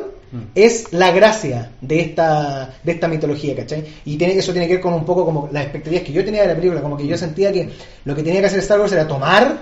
es 0.54 0.92
la 0.92 1.12
gracia 1.12 1.72
de 1.80 2.02
esta, 2.02 2.70
de 2.84 2.92
esta 2.92 3.08
mitología, 3.08 3.56
¿cachai? 3.56 3.86
Y 4.06 4.18
tiene, 4.18 4.34
eso 4.38 4.52
tiene 4.52 4.68
que 4.68 4.74
ver 4.74 4.82
con 4.82 4.94
un 4.94 5.06
poco 5.06 5.24
como 5.24 5.48
las 5.54 5.64
expectativas 5.64 6.04
que 6.04 6.12
yo 6.12 6.24
tenía 6.26 6.42
de 6.42 6.50
la 6.50 6.56
película, 6.56 6.82
como 6.82 6.98
que 6.98 7.08
yo 7.08 7.18
sentía 7.18 7.52
que 7.54 7.70
lo 8.04 8.14
que 8.14 8.24
tenía 8.24 8.42
que 8.42 8.48
hacer 8.48 8.60
Star 8.60 8.80
Wars 8.80 8.92
era 8.92 9.08
tomar 9.08 9.58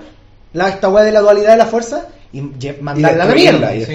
la, 0.52 0.68
esta 0.68 0.88
weá 0.88 1.04
de 1.04 1.12
la 1.12 1.20
dualidad 1.20 1.52
de 1.52 1.56
la 1.58 1.66
fuerza 1.66 2.08
y 2.32 2.40
mandarla 2.80 3.22
a 3.24 3.26
la 3.28 3.34
mierda. 3.34 3.74
y 3.76 3.84
Sí. 3.84 3.92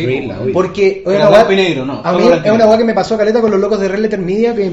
Porque 0.53 1.03
es 1.05 1.07
una 1.07 1.29
weá- 1.29 1.51
y 1.51 1.55
negro, 1.57 1.85
¿no? 1.85 1.99
A 1.99 2.11
Solo 2.13 2.19
mí 2.19 2.27
blanco 2.27 2.45
y 2.45 2.47
es 2.47 2.51
una 2.51 2.57
negro. 2.59 2.69
weá 2.69 2.77
que 2.77 2.83
me 2.85 2.93
pasó 2.93 3.17
caleta 3.17 3.41
con 3.41 3.51
los 3.51 3.59
locos 3.59 3.79
de 3.79 3.87
Red 3.89 3.99
Letter 3.99 4.19
Media 4.19 4.55
que 4.55 4.71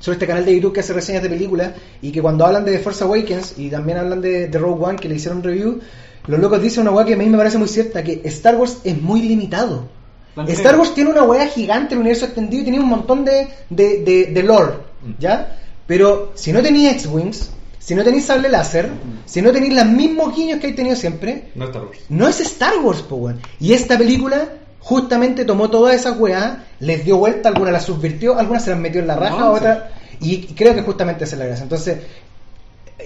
sobre 0.00 0.14
este 0.14 0.26
canal 0.26 0.44
de 0.46 0.54
YouTube 0.54 0.72
que 0.72 0.80
hace 0.80 0.92
reseñas 0.94 1.22
de 1.22 1.28
películas 1.28 1.72
y 2.00 2.10
que 2.10 2.22
cuando 2.22 2.46
hablan 2.46 2.64
de 2.64 2.72
The 2.72 2.78
Force 2.78 3.04
Awakens 3.04 3.54
y 3.58 3.68
también 3.68 3.98
hablan 3.98 4.20
de, 4.22 4.48
de 4.48 4.58
Rogue 4.58 4.82
One 4.84 4.98
que 4.98 5.08
le 5.08 5.16
hicieron 5.16 5.42
review, 5.42 5.80
los 6.26 6.40
locos 6.40 6.60
dicen 6.62 6.82
una 6.82 6.90
weá 6.90 7.04
que 7.04 7.14
a 7.14 7.16
mí 7.16 7.26
me 7.26 7.36
parece 7.38 7.58
muy 7.58 7.68
cierta, 7.68 8.02
que 8.02 8.20
Star 8.24 8.56
Wars 8.56 8.78
es 8.84 9.00
muy 9.00 9.22
limitado. 9.22 9.88
Star. 10.48 10.76
Wars 10.78 10.94
tiene 10.94 11.10
una 11.10 11.22
weá 11.22 11.46
gigante, 11.46 11.94
el 11.94 12.00
universo 12.00 12.24
extendido 12.24 12.62
y 12.62 12.64
tenía 12.64 12.80
un 12.80 12.88
montón 12.88 13.24
de, 13.24 13.48
de, 13.70 14.02
de, 14.02 14.26
de 14.26 14.42
lore, 14.42 14.74
¿ya? 15.20 15.56
Pero 15.86 16.32
si 16.34 16.52
no 16.52 16.60
tenéis 16.60 16.90
X-Wings, 16.92 17.50
si 17.78 17.94
no 17.94 18.02
tenéis 18.02 18.24
sable 18.24 18.48
láser, 18.48 18.90
si 19.26 19.42
no 19.42 19.52
tenéis 19.52 19.74
los 19.74 19.86
mismos 19.86 20.34
guiños 20.34 20.58
que 20.58 20.68
hay 20.68 20.72
tenido 20.74 20.96
siempre, 20.96 21.50
No 21.54 21.66
Star 21.66 21.84
Wars. 21.84 21.98
no 22.08 22.26
es 22.26 22.40
Star 22.40 22.78
Wars, 22.82 23.02
po, 23.02 23.16
weón. 23.16 23.40
Y 23.60 23.74
esta 23.74 23.96
película 23.96 24.48
justamente 24.80 25.44
tomó 25.44 25.70
todas 25.70 25.94
esas 25.94 26.18
weas, 26.18 26.56
les 26.80 27.04
dio 27.04 27.16
vuelta, 27.18 27.50
algunas 27.50 27.72
las 27.72 27.84
subvirtió, 27.84 28.36
algunas 28.36 28.64
se 28.64 28.70
las 28.70 28.78
metió 28.80 29.00
en 29.02 29.06
la 29.06 29.16
raja, 29.16 29.38
No, 29.38 29.52
otras. 29.52 29.84
Y 30.20 30.46
creo 30.54 30.74
que 30.74 30.82
justamente 30.82 31.24
esa 31.24 31.36
es 31.36 31.38
la 31.38 31.46
gracia. 31.46 31.62
Entonces, 31.64 31.98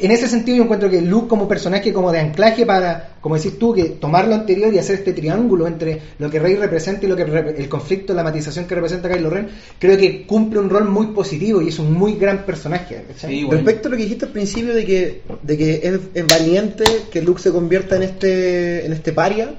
en 0.00 0.10
ese 0.10 0.28
sentido 0.28 0.56
yo 0.58 0.64
encuentro 0.64 0.88
que 0.90 1.00
Luke 1.00 1.28
como 1.28 1.46
personaje 1.48 1.92
como 1.92 2.10
de 2.12 2.20
anclaje 2.20 2.64
para, 2.66 3.16
como 3.20 3.36
decís 3.36 3.58
tú, 3.58 3.72
que 3.74 3.84
tomar 3.84 4.26
lo 4.28 4.34
anterior 4.34 4.72
y 4.72 4.78
hacer 4.78 4.96
este 4.96 5.12
triángulo 5.12 5.66
entre 5.66 6.00
lo 6.18 6.30
que 6.30 6.38
Rey 6.38 6.56
representa 6.56 7.06
y 7.06 7.08
lo 7.08 7.16
que 7.16 7.22
el 7.22 7.68
conflicto, 7.68 8.14
la 8.14 8.22
matización 8.22 8.66
que 8.66 8.74
representa 8.74 9.08
Kylo 9.08 9.30
Ren, 9.30 9.48
creo 9.78 9.96
que 9.96 10.26
cumple 10.26 10.60
un 10.60 10.70
rol 10.70 10.88
muy 10.88 11.08
positivo 11.08 11.60
y 11.62 11.68
es 11.68 11.78
un 11.78 11.92
muy 11.92 12.14
gran 12.14 12.44
personaje. 12.46 13.02
Sí, 13.16 13.44
bueno. 13.44 13.50
Respecto 13.62 13.88
a 13.88 13.90
lo 13.92 13.96
que 13.96 14.02
dijiste 14.04 14.26
al 14.26 14.32
principio 14.32 14.74
de 14.74 14.84
que, 14.84 15.22
de 15.42 15.56
que 15.56 15.74
es, 15.82 16.00
es 16.14 16.26
valiente 16.26 16.84
que 17.10 17.22
Luke 17.22 17.40
se 17.42 17.50
convierta 17.52 17.96
en 17.96 18.02
este, 18.04 18.86
en 18.86 18.92
este 18.92 19.12
paria, 19.12 19.54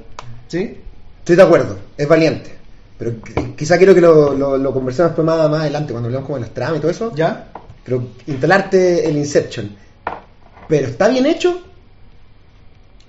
¿Sí? 0.47 0.77
estoy 1.19 1.35
de 1.35 1.43
acuerdo, 1.43 1.77
es 1.97 2.07
valiente. 2.07 2.51
Pero 2.97 3.11
qu- 3.13 3.55
quizá 3.55 3.77
quiero 3.77 3.95
que 3.95 4.01
lo, 4.01 4.33
lo, 4.33 4.57
lo 4.57 4.73
conversemos 4.73 5.17
más 5.19 5.39
adelante, 5.61 5.91
cuando 5.93 6.07
hablemos 6.07 6.25
como 6.25 6.37
de 6.37 6.41
las 6.41 6.53
tramas 6.53 6.77
y 6.77 6.81
todo 6.81 6.91
eso. 6.91 7.13
¿Ya? 7.15 7.47
Pero 7.85 8.03
instalarte 8.27 9.07
el 9.07 9.15
Inception. 9.17 9.69
Pero 10.69 10.87
está 10.87 11.09
bien 11.09 11.25
hecho, 11.25 11.61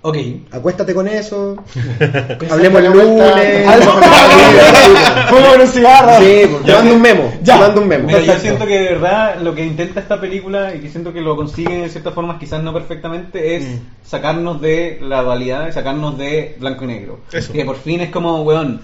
Ok. 0.02 0.16
acuéstate 0.50 0.94
con 0.94 1.06
eso. 1.06 1.62
Hablemos 2.50 2.80
el 2.82 2.90
lunes. 2.90 3.66
En 3.66 5.60
un 5.60 5.68
cigarro. 5.68 6.18
Sí, 6.24 6.46
pues, 6.50 6.64
te 6.64 6.72
mando 6.72 6.94
un 6.94 7.02
memo. 7.02 7.32
Ya. 7.42 7.58
Mando 7.58 7.82
un 7.82 7.88
memo. 7.88 8.06
Mira, 8.06 8.20
yo 8.20 8.26
Perfecto. 8.26 8.48
siento 8.48 8.66
que 8.66 8.78
de 8.78 8.88
verdad 8.94 9.36
lo 9.42 9.54
que 9.54 9.64
intenta 9.64 10.00
esta 10.00 10.18
película 10.18 10.74
y 10.74 10.80
que 10.80 10.88
siento 10.88 11.12
que 11.12 11.20
lo 11.20 11.36
consigue 11.36 11.82
de 11.82 11.88
ciertas 11.90 12.14
formas, 12.14 12.38
quizás 12.40 12.62
no 12.62 12.72
perfectamente, 12.72 13.56
es 13.56 13.64
sacarnos 14.02 14.60
de 14.62 14.98
la 15.02 15.22
dualidad, 15.22 15.70
sacarnos 15.72 16.16
de 16.16 16.56
blanco 16.58 16.84
y 16.84 16.88
negro. 16.88 17.20
Eso. 17.30 17.52
Que 17.52 17.64
por 17.66 17.76
fin 17.76 18.00
es 18.00 18.08
como, 18.10 18.42
weón, 18.42 18.80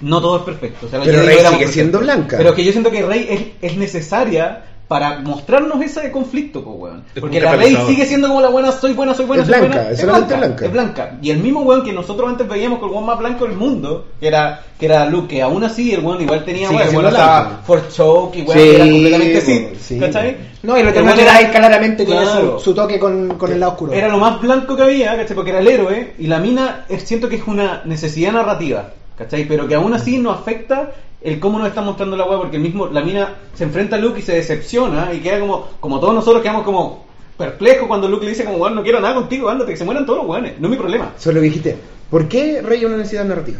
no 0.00 0.20
todo 0.20 0.38
es 0.38 0.42
perfecto. 0.44 0.86
O 0.86 0.88
sea, 0.88 1.00
Pero 1.04 1.22
Rey 1.22 1.38
sigue 1.38 1.66
siendo 1.66 1.98
perfectos. 1.98 2.00
blanca. 2.02 2.36
Pero 2.38 2.54
que 2.54 2.62
yo 2.64 2.70
siento 2.70 2.92
que 2.92 3.02
Rey 3.02 3.26
es, 3.60 3.72
es 3.72 3.76
necesaria 3.76 4.62
para 4.88 5.20
mostrarnos 5.20 5.80
ese 5.80 6.10
conflicto, 6.10 6.62
pues, 6.62 6.76
weón. 6.78 7.04
Es 7.14 7.20
Porque 7.20 7.40
la 7.40 7.56
Rey 7.56 7.74
sigue 7.86 8.04
siendo 8.04 8.28
como 8.28 8.42
la 8.42 8.50
buena, 8.50 8.72
soy 8.72 8.92
buena, 8.92 9.14
soy 9.14 9.24
buena, 9.24 9.42
Es 9.42 9.48
soy 9.48 9.58
blanca, 9.58 9.76
buena. 9.76 9.90
es 9.90 10.00
solamente 10.00 10.34
blanca. 10.36 10.64
Es 10.66 10.72
blanca. 10.72 11.18
Y 11.22 11.30
el 11.30 11.38
mismo 11.38 11.60
weón 11.62 11.82
que 11.82 11.92
nosotros 11.94 12.28
antes 12.28 12.46
veíamos 12.46 12.78
con 12.78 12.88
el 12.90 12.94
weón 12.94 13.06
más 13.06 13.18
blanco 13.18 13.46
del 13.46 13.56
mundo, 13.56 14.06
que 14.20 14.26
era, 14.28 14.62
que 14.78 14.84
era 14.86 15.06
Luke, 15.06 15.28
que 15.34 15.40
aún 15.40 15.64
así 15.64 15.92
el 15.94 16.00
weón 16.04 16.20
igual 16.20 16.44
tenía, 16.44 16.68
Sigue 16.68 16.76
weón, 16.76 16.82
el 16.82 16.90
siendo 16.90 17.08
weón 17.08 17.14
estaba 17.20 17.60
for 17.64 17.88
choke 17.88 18.36
y 18.36 18.42
weón, 18.42 18.52
Sí, 18.58 18.64
que 18.64 18.74
era 18.76 18.84
completamente 18.84 19.38
así. 19.38 19.68
sí, 19.80 19.98
¿Cachai? 19.98 20.36
No, 20.62 20.76
y 20.78 20.82
lo 20.82 20.88
El 20.88 20.94
tenemos 20.94 21.14
weón 21.16 21.26
era- 21.28 21.38
Jedi 21.38 21.50
claramente 21.52 22.04
tiene 22.04 22.20
Claro. 22.22 22.58
su, 22.58 22.64
su 22.64 22.74
toque 22.74 22.98
con, 22.98 23.28
con 23.38 23.50
el 23.50 23.60
lado 23.60 23.72
oscuro. 23.72 23.92
Era 23.94 24.08
lo 24.08 24.18
más 24.18 24.40
blanco 24.42 24.76
que 24.76 24.82
había, 24.82 25.16
¿cachai? 25.16 25.34
Porque 25.34 25.50
era 25.52 25.60
el 25.60 25.68
héroe 25.68 26.14
y 26.18 26.26
la 26.26 26.38
mina 26.38 26.84
es- 26.90 27.04
siento 27.04 27.30
que 27.30 27.36
es 27.36 27.46
una 27.46 27.80
necesidad 27.86 28.32
narrativa, 28.32 28.90
¿cachai? 29.16 29.44
Pero 29.48 29.66
que 29.66 29.74
aún 29.74 29.94
así 29.94 30.18
no 30.18 30.30
afecta 30.32 30.90
el 31.24 31.40
cómo 31.40 31.58
nos 31.58 31.68
está 31.68 31.82
mostrando 31.82 32.16
la 32.16 32.24
weá, 32.24 32.38
porque 32.38 32.56
el 32.56 32.62
mismo, 32.62 32.86
la 32.86 33.02
mina 33.02 33.36
se 33.54 33.64
enfrenta 33.64 33.96
a 33.96 33.98
Luke 33.98 34.20
y 34.20 34.22
se 34.22 34.34
decepciona 34.34 35.12
y 35.12 35.20
queda 35.20 35.40
como, 35.40 35.68
como 35.80 36.00
todos 36.00 36.14
nosotros 36.14 36.42
quedamos 36.42 36.64
como 36.64 37.04
perplejos 37.36 37.88
cuando 37.88 38.08
Luke 38.08 38.24
le 38.24 38.30
dice 38.30 38.44
como, 38.44 38.58
weón, 38.58 38.74
no 38.74 38.82
quiero 38.82 39.00
nada 39.00 39.14
contigo, 39.14 39.48
ándate, 39.48 39.72
que 39.72 39.76
se 39.76 39.84
mueran 39.84 40.06
todos 40.06 40.20
los 40.20 40.28
weones, 40.28 40.58
no 40.60 40.66
es 40.66 40.70
mi 40.70 40.76
problema. 40.76 41.12
Eso 41.16 41.30
es 41.30 41.34
lo 41.34 41.40
que 41.40 41.46
dijiste. 41.46 41.76
¿Por 42.10 42.28
qué 42.28 42.62
Rey 42.62 42.84
una 42.84 42.96
necesidad 42.96 43.24
narrativa? 43.24 43.58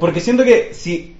Porque 0.00 0.20
siento 0.20 0.44
que 0.44 0.74
si 0.74 1.16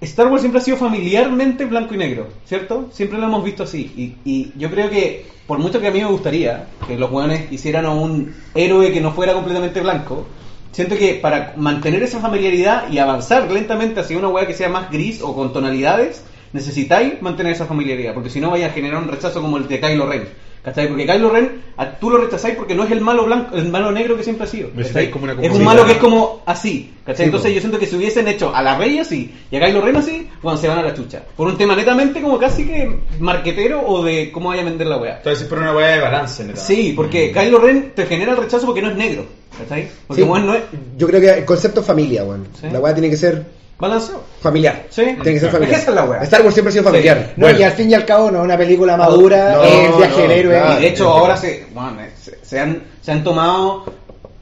Star 0.00 0.28
Wars 0.28 0.40
siempre 0.40 0.60
ha 0.60 0.64
sido 0.64 0.76
familiarmente 0.76 1.64
blanco 1.64 1.94
y 1.94 1.98
negro, 1.98 2.28
¿cierto? 2.46 2.88
Siempre 2.92 3.18
lo 3.18 3.26
hemos 3.26 3.44
visto 3.44 3.64
así. 3.64 3.92
Y, 4.24 4.30
y 4.30 4.52
yo 4.56 4.70
creo 4.70 4.88
que, 4.88 5.26
por 5.46 5.58
mucho 5.58 5.80
que 5.80 5.88
a 5.88 5.90
mí 5.90 6.00
me 6.00 6.06
gustaría 6.06 6.68
que 6.86 6.96
los 6.96 7.10
weones 7.10 7.50
hicieran 7.52 7.84
a 7.84 7.90
un 7.90 8.34
héroe 8.54 8.92
que 8.92 9.00
no 9.00 9.12
fuera 9.12 9.34
completamente 9.34 9.80
blanco, 9.80 10.26
siento 10.72 10.96
que 10.96 11.14
para 11.14 11.54
mantener 11.56 12.02
esa 12.02 12.20
familiaridad 12.20 12.90
y 12.90 12.98
avanzar 12.98 13.50
lentamente 13.50 14.00
hacia 14.00 14.18
una 14.18 14.28
weá 14.28 14.46
que 14.46 14.54
sea 14.54 14.68
más 14.68 14.90
gris 14.90 15.22
o 15.22 15.34
con 15.34 15.52
tonalidades, 15.52 16.24
necesitáis 16.52 17.20
mantener 17.22 17.52
esa 17.52 17.66
familiaridad, 17.66 18.14
porque 18.14 18.30
si 18.30 18.40
no 18.40 18.50
vaya 18.50 18.66
a 18.66 18.70
generar 18.70 19.02
un 19.02 19.08
rechazo 19.08 19.40
como 19.40 19.56
el 19.56 19.68
de 19.68 19.80
Kylo 19.80 20.06
Ren. 20.06 20.28
¿Cachai? 20.62 20.88
Porque 20.88 21.06
Kylo 21.06 21.30
Ren, 21.30 21.62
a- 21.78 21.90
tú 21.98 22.10
lo 22.10 22.18
rechazáis 22.18 22.54
porque 22.54 22.74
no 22.74 22.84
es 22.84 22.90
el 22.90 23.00
malo 23.00 23.24
blanco, 23.24 23.56
el 23.56 23.68
malo 23.70 23.90
negro 23.90 24.14
que 24.16 24.22
siempre 24.22 24.44
ha 24.44 24.46
sido. 24.46 24.68
Como 25.10 25.24
una 25.24 25.32
es 25.40 25.52
un 25.52 25.64
malo 25.64 25.86
que 25.86 25.92
es 25.92 25.98
como 25.98 26.42
así. 26.44 26.92
¿cachai? 27.04 27.16
Sí, 27.16 27.22
Entonces 27.24 27.54
yo 27.54 27.60
siento 27.60 27.78
que 27.78 27.86
si 27.86 27.96
hubiesen 27.96 28.28
hecho 28.28 28.54
a 28.54 28.62
la 28.62 28.76
Rey 28.76 28.98
así 28.98 29.34
y 29.50 29.56
a 29.56 29.60
Kylo 29.64 29.80
Ren 29.80 29.96
así, 29.96 30.28
bueno, 30.42 30.58
se 30.58 30.68
van 30.68 30.78
a 30.78 30.82
la 30.82 30.92
chucha. 30.94 31.22
Por 31.34 31.48
un 31.48 31.56
tema 31.56 31.74
netamente 31.74 32.20
como 32.20 32.38
casi 32.38 32.66
que 32.66 33.00
marquetero 33.18 33.80
o 33.86 34.04
de 34.04 34.30
cómo 34.30 34.50
vaya 34.50 34.60
a 34.62 34.66
vender 34.66 34.86
la 34.86 34.98
weá. 34.98 35.16
Entonces, 35.16 35.46
por 35.48 35.58
una 35.58 35.74
weá 35.74 35.96
de 35.96 36.00
balance, 36.02 36.44
neta. 36.44 36.60
Sí, 36.60 36.92
porque 36.94 37.32
Kylo 37.32 37.58
Ren 37.58 37.92
te 37.94 38.04
genera 38.04 38.32
el 38.32 38.38
rechazo 38.38 38.66
porque 38.66 38.82
no 38.82 38.90
es 38.90 38.96
negro. 38.96 39.24
¿Cachai? 39.58 39.88
Porque 40.06 40.22
Sí, 40.22 40.28
no 40.28 40.54
es 40.54 40.62
Yo 40.98 41.06
creo 41.06 41.20
que 41.20 41.30
el 41.30 41.44
concepto 41.44 41.82
familia, 41.82 42.22
weón. 42.24 42.46
Sí. 42.60 42.66
La 42.70 42.80
weá 42.80 42.92
tiene 42.94 43.08
que 43.10 43.16
ser 43.16 43.44
balanceado. 43.80 44.22
familiar. 44.40 44.86
Sí. 44.90 45.02
Tiene 45.02 45.22
que 45.34 45.40
ser 45.40 45.50
familiar. 45.50 45.80
esa 45.80 45.90
es 45.90 45.94
la 45.96 46.04
weá. 46.04 46.22
Star 46.22 46.42
Wars 46.42 46.54
siempre 46.54 46.68
ha 46.70 46.72
sido 46.72 46.84
familiar. 46.84 47.32
No, 47.36 47.46
Bueno. 47.46 47.58
y 47.58 47.62
al 47.62 47.72
fin 47.72 47.90
y 47.90 47.94
al 47.94 48.04
cabo 48.04 48.30
no 48.30 48.38
es 48.38 48.44
una 48.44 48.56
película 48.58 48.96
madura, 48.96 49.54
No, 49.54 49.62
es 49.64 49.96
viaje 49.96 50.16
no, 50.16 50.22
del 50.22 50.30
héroe. 50.30 50.58
claro. 50.60 50.78
Y 50.78 50.82
de 50.82 50.88
hecho 50.88 51.08
ahora 51.10 51.36
se, 51.36 51.66
bueno, 51.74 51.98
se, 52.20 52.38
se 52.42 52.58
han, 52.60 52.82
se 53.00 53.12
han 53.12 53.24
tomado 53.24 53.84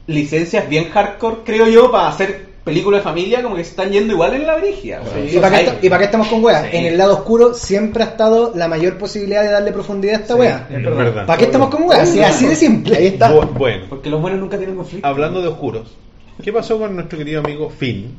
licencias 0.07 0.67
bien 0.69 0.89
hardcore, 0.89 1.37
creo 1.45 1.67
yo, 1.67 1.91
para 1.91 2.09
hacer 2.09 2.49
películas 2.63 2.99
de 2.99 3.03
familia 3.03 3.41
como 3.41 3.55
que 3.55 3.63
se 3.63 3.71
están 3.71 3.89
yendo 3.91 4.13
igual 4.13 4.33
en 4.35 4.45
la 4.45 4.55
brigia. 4.57 5.01
¿Y 5.31 5.37
para, 5.37 5.49
qué, 5.49 5.55
Hay- 5.55 5.65
esta- 5.67 5.85
y 5.85 5.89
para 5.89 5.99
qué 5.99 6.05
estamos 6.05 6.27
con 6.27 6.43
weas? 6.43 6.63
Sí. 6.69 6.77
En 6.77 6.85
el 6.85 6.97
lado 6.97 7.13
oscuro 7.15 7.53
siempre 7.53 8.03
ha 8.03 8.07
estado 8.07 8.51
la 8.55 8.67
mayor 8.67 8.97
posibilidad 8.97 9.41
de 9.41 9.49
darle 9.49 9.71
profundidad 9.71 10.15
a 10.15 10.17
esta 10.19 10.35
wea. 10.35 10.67
Es 10.69 10.83
verdad. 10.83 11.25
¿Para 11.25 11.37
qué 11.39 11.45
estamos 11.45 11.69
con 11.69 11.83
weas? 11.83 12.09
Sí, 12.09 12.21
así 12.21 12.45
de 12.47 12.55
simple. 12.55 12.95
Ahí 12.97 13.07
está. 13.07 13.31
Bu- 13.33 13.53
bueno, 13.53 13.85
Porque 13.89 14.09
los 14.09 14.21
buenos 14.21 14.39
nunca 14.39 14.57
tienen 14.57 14.75
conflicto. 14.75 15.07
hablando 15.07 15.41
de 15.41 15.47
oscuros, 15.47 15.95
¿qué 16.43 16.53
pasó 16.53 16.77
con 16.77 16.95
nuestro 16.95 17.17
querido 17.17 17.39
amigo 17.39 17.69
Finn 17.75 18.15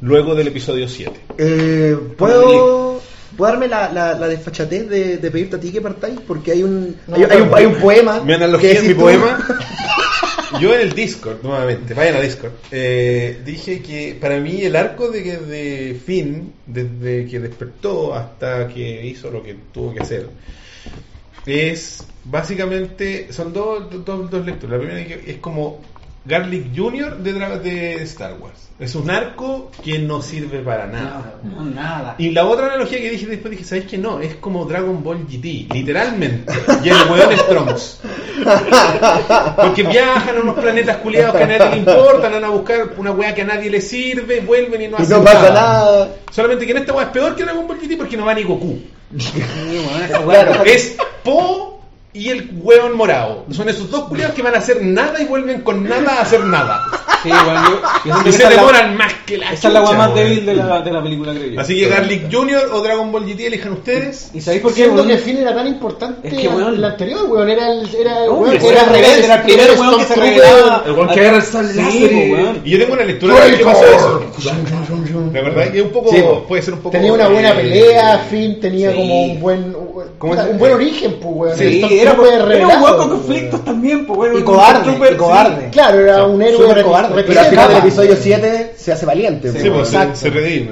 luego 0.00 0.34
del 0.34 0.48
episodio 0.48 0.88
7? 0.88 1.12
Eh, 1.38 1.96
¿Puedo, 2.16 3.00
¿Puedo 3.36 3.50
darme 3.52 3.68
la, 3.68 3.92
la, 3.92 4.14
la 4.14 4.28
desfachatez 4.28 4.88
de, 4.88 5.16
de 5.18 5.30
pedirte 5.30 5.56
a 5.56 5.60
ti 5.60 5.72
que 5.72 5.80
partáis? 5.80 6.18
Porque 6.26 6.52
hay 6.52 6.62
un, 6.62 6.96
No, 7.06 7.16
hay, 7.16 7.24
hay 7.24 7.40
un, 7.40 7.54
hay 7.54 7.64
un 7.66 7.74
poema. 7.76 8.20
Mi 8.20 8.32
analogía 8.34 8.70
que 8.72 8.76
es 8.78 8.84
mi 8.84 8.94
tú. 8.94 9.00
poema. 9.00 9.38
Yo 10.60 10.72
en 10.72 10.82
el 10.82 10.92
Discord, 10.92 11.38
nuevamente, 11.42 11.94
vayan 11.94 12.14
a 12.14 12.20
Discord, 12.20 12.52
eh, 12.70 13.40
dije 13.44 13.82
que 13.82 14.16
para 14.20 14.38
mí 14.38 14.62
el 14.62 14.76
arco 14.76 15.10
de, 15.10 15.22
que- 15.24 15.38
de 15.38 16.00
Finn, 16.06 16.52
desde 16.64 17.26
que 17.26 17.40
despertó 17.40 18.14
hasta 18.14 18.68
que 18.68 19.04
hizo 19.04 19.30
lo 19.32 19.42
que 19.42 19.56
tuvo 19.72 19.92
que 19.92 20.00
hacer, 20.02 20.28
es 21.46 22.04
básicamente, 22.24 23.32
son 23.32 23.52
dos, 23.52 24.04
dos, 24.04 24.30
dos 24.30 24.46
lecturas. 24.46 24.78
La 24.78 24.78
primera 24.78 25.00
es 25.00 25.06
que 25.24 25.30
es 25.32 25.38
como 25.38 25.80
Garlic 26.26 26.74
Jr. 26.74 27.18
de, 27.18 28.02
Star 28.04 28.34
Wars. 28.40 28.70
Es 28.78 28.94
un 28.94 29.10
arco 29.10 29.70
que 29.84 29.98
no 29.98 30.22
sirve 30.22 30.60
para 30.60 30.86
nada. 30.86 31.38
No, 31.42 31.62
no, 31.62 31.70
nada. 31.70 32.14
Y 32.18 32.30
la 32.30 32.46
otra 32.46 32.66
analogía 32.66 32.98
que 32.98 33.10
dije 33.10 33.26
después 33.26 33.50
dije, 33.50 33.64
¿sabes 33.64 33.84
qué? 33.84 33.98
No, 33.98 34.20
es 34.20 34.34
como 34.36 34.64
Dragon 34.64 35.02
Ball 35.04 35.26
GT, 35.28 35.72
literalmente. 35.74 36.52
Y 36.82 36.88
el 36.88 36.96
weón 37.10 37.32
es 37.32 37.46
Trunks. 37.46 38.00
Porque 39.56 39.82
viajan 39.82 40.38
a 40.38 40.40
unos 40.40 40.58
planetas 40.58 40.96
culiados 40.98 41.36
que 41.36 41.42
a 41.44 41.46
nadie 41.46 41.70
le 41.70 41.76
importan, 41.78 42.32
van 42.32 42.44
a 42.44 42.48
buscar 42.48 42.94
una 42.96 43.12
weá 43.12 43.34
que 43.34 43.42
a 43.42 43.46
nadie 43.46 43.70
le 43.70 43.80
sirve, 43.80 44.40
vuelven 44.40 44.82
y 44.82 44.88
no 44.88 44.96
Y 44.98 45.02
hacen 45.02 45.18
no 45.18 45.24
pasa 45.24 45.50
nada. 45.50 46.16
Solamente 46.32 46.64
que 46.64 46.72
en 46.72 46.78
esta 46.78 46.94
weá 46.94 47.04
es 47.04 47.10
peor 47.10 47.36
que 47.36 47.44
Dragon 47.44 47.68
Ball 47.68 47.78
GT 47.78 47.96
porque 47.98 48.16
no 48.16 48.24
va 48.24 48.34
ni 48.34 48.42
Goku. 48.42 48.80
Bueno, 50.24 50.64
Es 50.64 50.96
Po 51.22 51.73
y 52.14 52.30
el 52.30 52.50
hueón 52.62 52.96
morado. 52.96 53.44
Son 53.50 53.68
esos 53.68 53.90
dos 53.90 54.04
culiados 54.04 54.34
que 54.36 54.42
van 54.42 54.54
a 54.54 54.58
hacer 54.58 54.80
nada 54.82 55.20
y 55.20 55.24
vuelven 55.26 55.62
con 55.62 55.82
nada 55.86 56.18
a 56.18 56.22
hacer 56.22 56.44
nada. 56.44 56.80
Sí, 57.24 57.30
siento 58.02 58.20
Y 58.20 58.24
que 58.24 58.32
se 58.32 58.38
esa 58.38 58.48
es 58.50 58.54
la- 58.56 58.60
demoran 58.60 58.96
más 58.96 59.12
que 59.26 59.38
la 59.38 59.52
Esa 59.52 59.68
es 59.68 59.74
la 59.74 59.80
más 59.80 60.14
débil 60.14 60.44
de 60.46 60.54
la, 60.54 60.80
de 60.82 60.92
la 60.92 61.02
película, 61.02 61.32
creo 61.32 61.46
yo. 61.50 61.60
Así 61.60 61.80
que 61.80 61.88
Garlic 61.88 62.30
Jr. 62.32 62.68
o 62.72 62.80
Dragon 62.82 63.10
Ball 63.10 63.24
GT 63.24 63.46
elijan 63.46 63.72
ustedes. 63.72 64.30
¿Y 64.34 64.40
sabéis 64.42 64.62
por 64.62 64.72
qué? 64.74 64.84
Siendo 64.84 65.06
que 65.06 65.16
Finn 65.18 65.38
era 65.38 65.54
tan 65.54 65.66
importante 65.66 66.28
Es 66.28 66.34
que, 66.34 66.48
weón. 66.48 66.74
el 66.74 66.84
anterior, 66.84 67.24
weón, 67.26 67.48
era 67.50 67.68
el, 67.72 67.94
era, 67.94 68.26
No, 68.26 68.32
weón, 68.34 68.54
hombre, 68.54 68.68
era 68.68 68.82
era 68.82 68.92
rebelde, 68.92 69.24
era 69.24 69.34
el 69.36 69.42
primer 69.42 69.70
weón 69.72 69.96
que 69.98 70.04
se 70.04 70.14
revelaba. 70.14 70.82
El 70.86 70.92
weón 70.92 71.08
que 71.08 71.20
agarra 71.20 71.38
el 71.38 71.44
po, 72.10 72.34
weón. 72.36 72.62
Y 72.64 72.70
yo 72.70 72.78
tengo 72.78 72.92
una 72.92 73.04
lectura 73.04 73.44
de 73.44 73.56
qué 73.58 73.64
pasó 73.64 73.84
eso. 73.86 74.24
La 75.32 75.40
verdad 75.42 75.64
es 75.64 75.70
que 75.70 75.82
un 75.82 75.90
poco 75.90 76.10
Sí, 76.10 76.20
po. 76.20 76.44
puede 76.46 76.62
ser 76.62 76.74
un 76.74 76.80
poco 76.80 76.92
Tenía 76.92 77.12
una 77.12 77.28
buena 77.28 77.50
eh, 77.50 77.54
pelea, 77.56 78.18
Finn 78.30 78.60
tenía 78.60 78.90
Sí. 78.90 78.96
como 78.98 79.22
un 79.24 79.40
buen 79.40 79.74
¿Cómo 80.18 80.32
puta, 80.32 80.44
se- 80.44 80.50
un 80.50 80.58
buen 80.58 80.72
origen, 80.72 81.14
pues, 81.20 81.34
weón. 81.36 81.58
Sí, 81.58 81.82
era, 81.90 82.12
Stormtrooper 82.12 82.56
era 82.56 82.66
un 82.66 82.82
weón 82.82 82.96
pues, 82.96 83.06
conflictos 83.08 83.64
también, 83.64 84.06
pues, 84.06 84.18
weón. 84.18 84.38
Y 84.38 84.42
cobarde, 84.42 84.80
Stormtrooper, 84.80 85.12
y 85.12 85.16
cobarde. 85.16 85.68
Claro, 85.70 86.00
era 86.00 86.24
un 86.24 86.42
héroe 86.42 86.82
cobarde. 86.82 87.22
Pero 87.26 87.40
al 87.40 87.46
final 87.46 87.68
del 87.68 87.78
episodio 87.78 88.16
7 88.20 88.72
se 88.76 88.92
hace 88.92 89.06
valiente. 89.06 89.52
Sí, 89.52 89.70
pues, 89.70 89.88
se, 89.88 89.96
Exacto. 89.96 90.16
se 90.16 90.30
redime. 90.30 90.70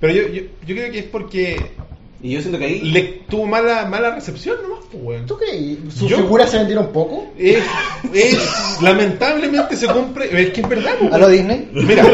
Pero 0.00 0.12
yo, 0.14 0.22
yo, 0.28 0.42
yo 0.66 0.74
creo 0.76 0.90
que 0.92 0.98
es 1.00 1.04
porque 1.04 1.56
Y 2.22 2.30
yo 2.32 2.40
siento 2.40 2.58
que 2.58 2.64
ahí. 2.66 2.80
le 2.80 3.02
tuvo 3.28 3.46
mala, 3.46 3.86
mala 3.86 4.14
recepción 4.14 4.56
nomás, 4.62 4.80
pues, 4.90 5.02
weón. 5.04 5.26
¿Tú 5.26 5.36
crees? 5.38 5.78
¿Sus 5.94 6.08
Yo- 6.10 6.16
figuras 6.18 6.50
se 6.50 6.58
vendieron 6.58 6.88
poco? 6.88 7.28
Es, 7.38 7.62
es- 8.12 8.78
lamentablemente 8.82 9.76
se 9.76 9.86
compra, 9.86 10.24
es 10.24 10.50
que 10.50 10.60
es 10.60 10.68
verdad, 10.68 10.92
pues, 11.00 11.12
¿A 11.12 11.18
lo 11.18 11.28
Disney? 11.28 11.68
Mira, 11.72 12.04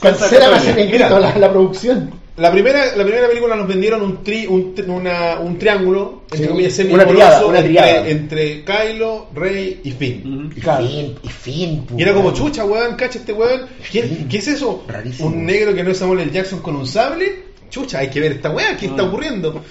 Cancela 0.00 0.48
la 0.48 0.60
Mira. 0.60 1.08
la, 1.18 1.36
la 1.38 1.50
producción. 1.50 2.10
La 2.36 2.52
primera, 2.52 2.94
la 2.96 3.02
primera 3.04 3.28
película 3.28 3.56
nos 3.56 3.66
vendieron 3.66 4.02
un, 4.02 4.22
tri, 4.22 4.46
un, 4.46 4.74
una- 4.88 5.38
un 5.40 5.58
triángulo, 5.58 6.22
entre 6.30 6.38
Sí, 6.46 6.46
comillas, 6.48 6.72
semi 6.74 6.92
una 6.92 7.06
triada, 7.06 7.46
una 7.46 7.62
triada. 7.62 8.08
entre, 8.08 8.10
entre 8.52 8.64
Kylo, 8.64 9.28
Rey 9.34 9.80
y 9.84 9.90
Finn. 9.92 10.52
Y 10.54 10.60
Claro. 10.60 10.86
fin, 10.86 11.14
y 11.22 11.28
fin. 11.28 11.86
po, 11.86 11.94
Y 11.98 12.02
era 12.02 12.12
como 12.12 12.32
chucha, 12.32 12.64
weón, 12.64 12.94
cacha 12.96 13.18
este 13.18 13.32
weón. 13.32 13.62
¿Qué, 13.90 14.26
qué 14.28 14.38
es 14.38 14.48
eso? 14.48 14.84
Rarísimo. 14.86 15.28
¿Un 15.28 15.46
negro 15.46 15.74
que 15.74 15.82
no 15.82 15.90
es 15.90 15.96
Samuel 15.98 16.20
L. 16.20 16.30
Jackson 16.32 16.60
con 16.60 16.76
un 16.76 16.86
sable? 16.86 17.46
Chucha, 17.70 17.98
hay 17.98 18.10
que 18.10 18.20
ver 18.20 18.32
esta 18.32 18.50
weá, 18.50 18.76
¿qué 18.76 18.86
está 18.86 19.02
Mm. 19.02 19.08
ocurriendo? 19.08 19.62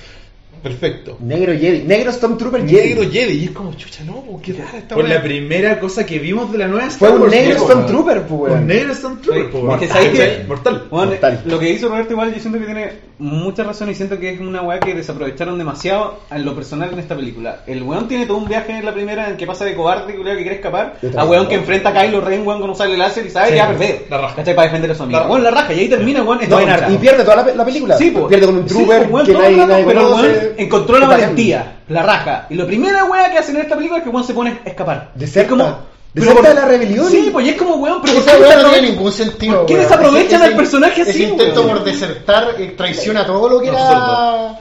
Perfecto. 0.66 1.18
Negro 1.22 1.54
Jedi. 1.54 1.84
Negro 1.84 2.12
Stormtrooper 2.12 2.64
Negro 2.64 3.04
Jedi. 3.04 3.12
Jedi, 3.12 3.34
y 3.38 3.44
es 3.46 3.52
como 3.52 3.72
chucha, 3.76 4.04
no, 4.04 4.14
po, 4.24 4.42
qué 4.44 4.54
rara 4.54 4.80
esta 4.80 4.96
Por 4.96 5.08
la 5.08 5.22
primera 5.22 5.80
cosa 5.80 6.04
que 6.08 6.18
vimos 6.18 6.52
de 6.52 6.58
la 6.58 6.68
nueva 6.68 6.90
Fue 6.90 7.08
Star 7.08 7.12
un 7.14 7.22
Wars, 7.22 7.32
negro 7.34 7.58
po, 7.60 7.66
Stormtrooper, 7.66 8.22
po, 8.24 8.36
weón. 8.36 8.50
weón. 8.52 8.62
Un 8.64 8.68
negro 8.68 8.96
Stormtrooper, 8.96 9.44
Sí, 9.44 9.50
po, 9.52 9.58
es 9.60 9.64
weón. 9.64 9.80
que 9.80 9.88
sabes 9.88 10.10
que- 10.10 10.18
¿Cachai? 10.18 10.44
Mortal. 10.48 10.84
Bueno, 10.90 11.12
Mortal. 11.12 11.42
lo 11.46 11.60
que 11.60 11.70
hizo 11.70 11.88
Roberto 11.90 12.14
igual 12.14 12.34
yo 12.34 12.40
siento 12.40 12.60
que 12.60 12.66
tiene 12.66 12.92
mucha 13.20 13.64
razón 13.64 13.90
y 13.92 13.96
siento 13.96 14.18
que 14.20 14.32
es 14.32 14.40
una 14.42 14.62
weá 14.64 14.80
que 14.80 14.94
desaprovecharon 14.96 15.58
demasiado 15.58 16.20
en 16.32 16.44
lo 16.44 16.56
personal 16.56 16.90
en 16.92 17.00
esta 17.00 17.16
película. 17.16 17.60
El 17.68 17.84
weón 17.84 18.08
tiene 18.08 18.26
todo 18.26 18.38
un 18.38 18.48
viaje 18.48 18.72
en 18.74 18.84
la 18.86 18.94
primera 18.94 19.30
en 19.30 19.38
que 19.38 19.46
pasa 19.46 19.66
de 19.66 19.76
cobarde 19.76 20.14
que 20.16 20.22
quiere 20.22 20.56
escapar 20.56 20.98
a 21.16 21.26
weón 21.26 21.48
que 21.48 21.56
enfrenta 21.56 21.90
a 21.90 21.94
Kylo 21.94 22.22
Ren 22.22 22.46
weón 22.46 22.60
con 22.60 22.72
un 22.72 22.76
sable 22.76 22.98
láser 22.98 23.26
y 23.26 23.30
sabe 23.30 23.50
Sí, 23.50 23.54
que 23.54 23.60
va 23.60 23.66
a 23.66 23.70
perder. 23.70 24.06
la 24.10 24.18
raja. 24.18 24.36
¿Cachai? 24.36 24.56
Para 24.56 24.68
defender 24.68 24.92
a 24.92 24.96
su 24.96 25.04
amigo. 25.04 25.38
La 25.38 25.40
la 25.46 25.52
raja 25.52 25.74
y 25.74 25.80
ahí 25.82 25.90
termina 25.90 26.24
weón 26.24 26.40
No, 26.50 26.62
y 26.92 26.98
pierde 26.98 27.24
toda 27.24 27.38
la, 27.46 27.54
la 27.56 27.64
película. 27.66 27.98
Sí, 27.98 28.10
po. 28.12 28.28
pierde 28.28 28.48
con 28.48 28.58
un 28.58 28.68
Sí, 28.68 28.74
trooper 28.76 29.04
po, 29.08 29.14
weón, 29.14 29.26
que 29.28 29.32
todo 29.34 29.42
nadie, 29.44 29.54
el 29.54 29.60
rato, 29.62 29.72
nadie 29.72 29.86
pero 29.86 30.00
el 30.02 30.06
conoce. 30.08 30.28
weón 30.28 30.55
encontró 30.58 30.98
la 31.00 31.08
valentía, 31.08 31.80
la 31.90 32.04
raja. 32.04 32.48
Y 32.50 32.56
la 32.56 32.66
primera 32.66 33.04
weá 33.06 33.32
que 33.32 33.38
hacen 33.40 33.56
en 33.56 33.64
esta 33.64 33.76
película 33.76 34.00
es 34.00 34.04
que 34.04 34.10
weón 34.10 34.26
se 34.26 34.34
pone 34.34 34.60
a 34.66 34.70
escapar. 34.70 35.12
Deserta. 35.16 35.42
Es 35.44 35.48
como 35.50 35.82
Deserta 36.14 36.42
pero 36.42 36.56
de 36.56 36.62
la 36.62 36.68
rebelión. 36.68 37.12
Sí, 37.12 37.30
pues 37.32 37.46
y 37.46 37.50
es 37.50 37.56
como 37.58 37.76
weón, 37.76 38.02
pero 38.02 38.14
¿por 38.14 38.22
Esa 38.24 38.38
weá 38.40 38.56
no 38.62 38.70
tiene 38.72 38.90
ningún 38.92 39.12
sentido. 39.12 39.58
¿Por 39.58 39.66
qué 39.66 39.74
weón. 39.74 39.84
desaprovechan 39.86 40.42
Ese- 40.42 40.52
al 40.52 40.56
personaje 40.56 41.02
ese 41.02 41.10
así, 41.12 41.24
intento 41.24 41.62
weón? 41.62 41.76
por 41.78 41.84
desertar 41.86 42.56
eh, 42.58 42.74
traiciona 42.78 43.26
todo 43.26 43.50
lo 43.50 43.62
que 43.62 43.68
era 43.70 44.58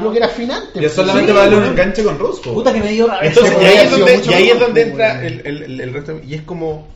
lo 0.00 0.10
que 0.10 0.18
era 0.18 0.28
finante. 0.28 0.80
Y 0.80 0.84
es 0.84 0.92
solamente 0.92 1.28
Sí, 1.30 1.32
para 1.32 1.44
darle 1.48 1.58
un 1.58 1.64
enganche 1.72 2.02
con 2.02 2.18
Rose, 2.18 2.42
po. 2.42 2.54
Puta 2.54 2.72
que 2.72 2.80
me 2.80 2.90
dio 2.90 3.06
rabia. 3.06 3.28
Entonces, 3.28 3.54
ese 3.56 3.62
y 3.62 3.66
ahí 3.68 3.78
es 3.84 3.90
donde, 3.90 4.22
y 4.26 4.32
ahí 4.34 4.50
es 4.50 4.58
donde 4.60 4.80
pues, 4.86 4.92
entra 4.92 5.24
el- 5.26 5.42
el- 5.46 5.80
el 5.80 5.94
resto. 5.94 6.20
Y 6.26 6.34
es 6.34 6.42
como. 6.42 6.88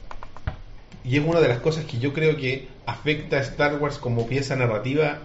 Y 1.04 1.16
es 1.16 1.24
una 1.24 1.40
de 1.40 1.48
las 1.48 1.58
cosas 1.60 1.84
que 1.84 1.98
yo 1.98 2.12
creo 2.12 2.36
que 2.36 2.68
afecta 2.86 3.36
a 3.36 3.40
Star 3.40 3.76
Wars 3.76 3.96
como 3.98 4.26
pieza 4.26 4.56
narrativa. 4.56 5.18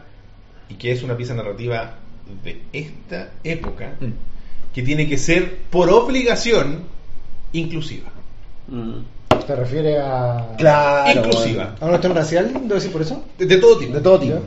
Y 0.70 0.76
que 0.76 0.92
es 0.92 1.02
una 1.04 1.18
pieza 1.18 1.34
narrativa 1.34 1.96
de 2.44 2.62
esta 2.74 3.32
época. 3.44 3.94
Mm. 4.00 4.12
Que 4.74 4.82
tiene 4.82 5.08
que 5.08 5.18
ser, 5.18 5.58
por 5.70 5.90
obligación, 5.90 6.84
inclusiva. 7.54 8.10
Mm. 8.68 9.00
¿Te 9.48 9.56
refieres 9.56 9.98
a 10.02 10.56
Claro. 10.58 11.20
inclusiva. 11.26 11.76
¿A 11.80 11.86
una 11.86 11.90
cuestión 11.92 12.16
racial? 12.16 12.52
¿Debo 12.54 12.76
decir 12.76 12.92
por 12.92 13.02
eso? 13.02 13.24
De, 13.38 13.46
de 13.46 13.58
todo 13.58 13.78
tipo. 13.78 13.94
De 13.94 14.02
todo 14.02 14.20
tipo. 14.20 14.42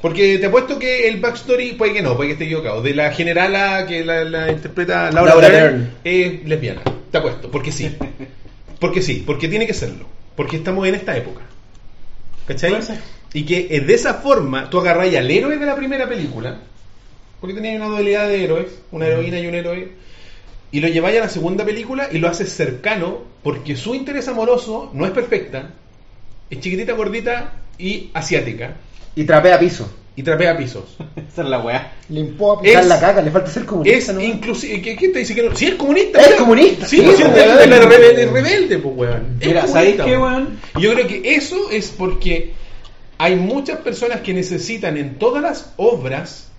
Porque 0.00 0.38
te 0.38 0.46
apuesto 0.46 0.78
que 0.78 1.08
el 1.08 1.18
backstory, 1.20 1.72
puede 1.72 1.94
que 1.94 2.02
no, 2.02 2.14
puede 2.14 2.28
que 2.28 2.32
esté 2.34 2.44
equivocado. 2.44 2.82
De 2.82 2.94
la 2.94 3.10
generala 3.12 3.86
que 3.86 4.04
la, 4.04 4.22
la 4.24 4.52
interpreta 4.52 5.10
Laura, 5.10 5.32
Laura 5.32 5.48
Dern, 5.48 5.78
Dern. 5.78 5.90
es 6.04 6.44
lesbiana. 6.44 6.82
Te 7.10 7.18
apuesto, 7.18 7.50
porque 7.50 7.72
sí. 7.72 7.94
Porque 8.80 9.00
sí, 9.00 9.22
porque 9.24 9.48
tiene 9.48 9.66
que 9.66 9.72
serlo. 9.72 10.04
Porque 10.36 10.56
estamos 10.56 10.86
en 10.86 10.94
esta 10.96 11.16
época. 11.16 11.40
¿Cachai? 12.46 12.74
Y 13.34 13.44
que 13.44 13.66
eh, 13.70 13.80
de 13.80 13.94
esa 13.94 14.14
forma 14.14 14.70
tú 14.70 14.78
agarráis 14.80 15.14
al 15.16 15.30
héroe 15.30 15.58
de 15.58 15.66
la 15.66 15.76
primera 15.76 16.08
película, 16.08 16.60
porque 17.40 17.54
tenía 17.54 17.76
una 17.76 17.88
dualidad 17.88 18.28
de 18.28 18.42
héroes, 18.44 18.68
una 18.92 19.06
heroína 19.06 19.38
y 19.40 19.46
un 19.48 19.54
héroe, 19.54 19.92
y 20.72 20.80
lo 20.80 20.88
lleváis 20.88 21.18
a 21.18 21.24
la 21.24 21.28
segunda 21.28 21.64
película 21.64 22.08
y 22.10 22.18
lo 22.18 22.28
haces 22.28 22.52
cercano, 22.52 23.22
porque 23.42 23.76
su 23.76 23.94
interés 23.94 24.28
amoroso 24.28 24.90
no 24.94 25.04
es 25.04 25.12
perfecta, 25.12 25.70
es 26.48 26.60
chiquitita, 26.60 26.92
gordita 26.94 27.52
y 27.76 28.10
asiática, 28.14 28.76
Y 29.16 29.24
trapea 29.24 29.58
piso. 29.58 29.92
y 30.16 30.22
trapea 30.22 30.56
pisos. 30.56 30.96
Esa 31.32 31.42
es 31.42 31.48
la 31.48 31.58
weá. 31.60 31.92
limpó 32.08 32.52
a 32.52 32.62
Es- 32.62 32.68
Pisar 32.70 32.84
la 32.86 33.00
caca, 33.00 33.20
le 33.20 33.30
falta 33.32 33.50
ser 33.50 33.64
comunista. 33.64 33.98
Es 33.98 34.14
¿no? 34.14 34.20
inclusive. 34.20 34.80
¿qué- 34.80 34.94
¿Quién 34.96 35.12
te 35.12 35.18
dice 35.18 35.34
que 35.34 35.42
no? 35.42 35.54
Si 35.56 35.66
es 35.66 35.74
comunista. 35.74 36.20
Es 36.20 36.28
weón. 36.28 36.38
comunista, 36.38 36.86
Sí, 36.86 37.00
es 37.00 37.18
rebelde, 37.20 38.26
rebelde, 38.26 38.78
pues, 38.78 38.94
weón. 38.96 39.38
Mira, 39.44 39.66
¿sabéis 39.66 39.96
qué, 40.00 40.16
weón. 40.16 40.58
Yo 40.78 40.92
creo 40.94 41.06
que 41.08 41.34
eso 41.34 41.68
es 41.70 41.88
porque 41.88 42.52
hay 43.18 43.36
muchas 43.36 43.78
personas 43.78 44.20
que 44.20 44.34
necesitan 44.34 44.96
en 44.96 45.16
todas 45.18 45.42
las 45.42 45.72
obras, 45.76 46.50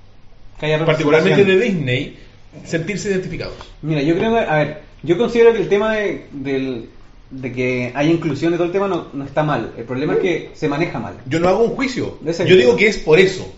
Que 0.60 0.68
haya 0.68 0.86
particularmente 0.86 1.44
de. 1.44 1.60
Disney, 1.60 2.18
sentirse 2.66 3.10
identificados. 3.10 3.56
Mira, 3.82 4.02
yo 4.02 4.16
creo 4.18 4.32
que, 4.34 4.40
a 4.40 4.56
ver, 4.56 4.82
yo 5.04 5.18
considero 5.18 5.52
que 5.54 5.60
el 5.60 5.70
tema 5.70 5.96
de, 5.96 6.26
del- 6.32 6.90
de 7.32 7.52
que 7.52 7.92
haya 7.96 8.10
inclusión 8.12 8.52
de 8.52 8.58
todo 8.58 8.68
el 8.68 8.72
tema 8.74 8.88
no, 8.88 9.08
no 9.14 9.26
está 9.26 9.44
mal. 9.44 9.72
El 9.78 9.84
problema 9.84 10.14
es 10.14 10.20
que 10.20 10.50
se 10.54 10.68
maneja 10.70 11.00
mal. 11.00 11.16
Yo 11.28 11.40
no 11.40 11.50
hago 11.50 11.64
un 11.64 11.72
juicio. 11.72 12.18
Yo 12.24 12.56
digo 12.56 12.76
que 12.78 12.88
es 12.88 12.98
por 12.98 13.20
eso. 13.20 13.52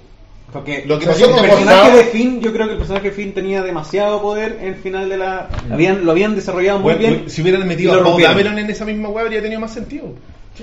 Porque 0.52 0.86
Lo 0.88 0.98
que 0.98 1.06
pasó 1.06 1.26
el 1.36 1.42
personaje 1.50 1.98
de 1.98 2.04
Finn, 2.06 2.40
yo 2.40 2.54
creo 2.54 2.66
que 2.68 2.72
el 2.72 2.78
personaje 2.78 3.10
de 3.10 3.14
Finn 3.14 3.34
tenía 3.34 3.62
demasiado 3.62 4.22
poder 4.22 4.58
en 4.62 4.68
el 4.70 4.76
final 4.76 5.10
de 5.10 5.18
la. 5.18 5.50
Habían, 5.70 6.06
lo 6.06 6.12
habían 6.14 6.36
desarrollado 6.36 6.80
muy 6.80 6.94
Bueno, 6.96 7.10
bien. 7.18 7.30
si 7.30 7.42
hubieran 7.42 7.68
metido 7.68 7.92
a 7.94 7.98
rompieron. 7.98 8.36
Dameron 8.38 8.58
en 8.58 8.70
esa 8.70 8.86
misma 8.86 9.10
weá 9.10 9.26
habría 9.26 9.42
tenido 9.42 9.60
más 9.60 9.74
sentido. 9.74 10.06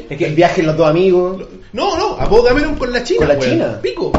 Es 0.08 0.18
que 0.18 0.26
El 0.26 0.34
viaje 0.34 0.60
en 0.60 0.66
los 0.68 0.76
dos 0.76 0.88
amigos. 0.88 1.42
No, 1.72 1.96
no, 1.96 2.16
a 2.18 2.28
Poe 2.28 2.42
Dameron 2.42 2.74
con 2.76 2.92
la 2.92 3.02
China. 3.02 3.18
Con 3.20 3.28
la 3.28 3.34
weón. 3.34 3.50
China. 3.50 3.78
Pico. 3.82 4.12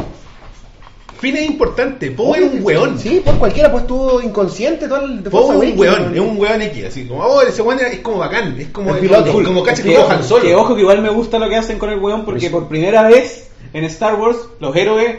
Finn 1.18 1.36
es 1.36 1.46
importante. 1.46 2.10
Poe 2.10 2.38
es 2.38 2.52
un 2.52 2.62
weón. 2.62 2.98
Sí, 2.98 3.22
pues 3.24 3.36
cualquiera 3.36 3.70
pues 3.70 3.82
estuvo 3.82 4.20
inconsciente 4.20 4.86
todo 4.86 5.04
el 5.04 5.22
Poe 5.22 5.66
es 5.66 5.72
un 5.72 5.78
weón, 5.78 6.14
es 6.14 6.20
un 6.20 6.38
weón 6.38 6.62
X, 6.62 6.84
así 6.86 7.06
como, 7.06 7.22
oh, 7.22 7.40
ese 7.42 7.62
weón 7.62 7.80
es 7.80 8.00
como 8.00 8.18
bacán, 8.18 8.54
es 8.60 8.68
como 8.68 8.90
El 8.90 8.96
es 8.96 9.02
piloto. 9.02 9.32
como, 9.32 9.44
como 9.44 9.62
cacha 9.62 9.82
que, 9.82 9.90
que 9.90 9.96
cojan 9.96 10.22
solo. 10.24 10.42
que 10.44 10.54
ojo 10.54 10.74
que 10.74 10.80
igual 10.82 11.00
me 11.02 11.08
gusta 11.10 11.38
lo 11.38 11.48
que 11.48 11.56
hacen 11.56 11.78
con 11.78 11.90
el 11.90 11.98
weón 11.98 12.24
porque 12.24 12.50
por 12.50 12.68
primera 12.68 13.02
vez 13.08 13.48
en 13.72 13.84
Star 13.84 14.14
Wars 14.16 14.36
los 14.60 14.76
héroes 14.76 15.16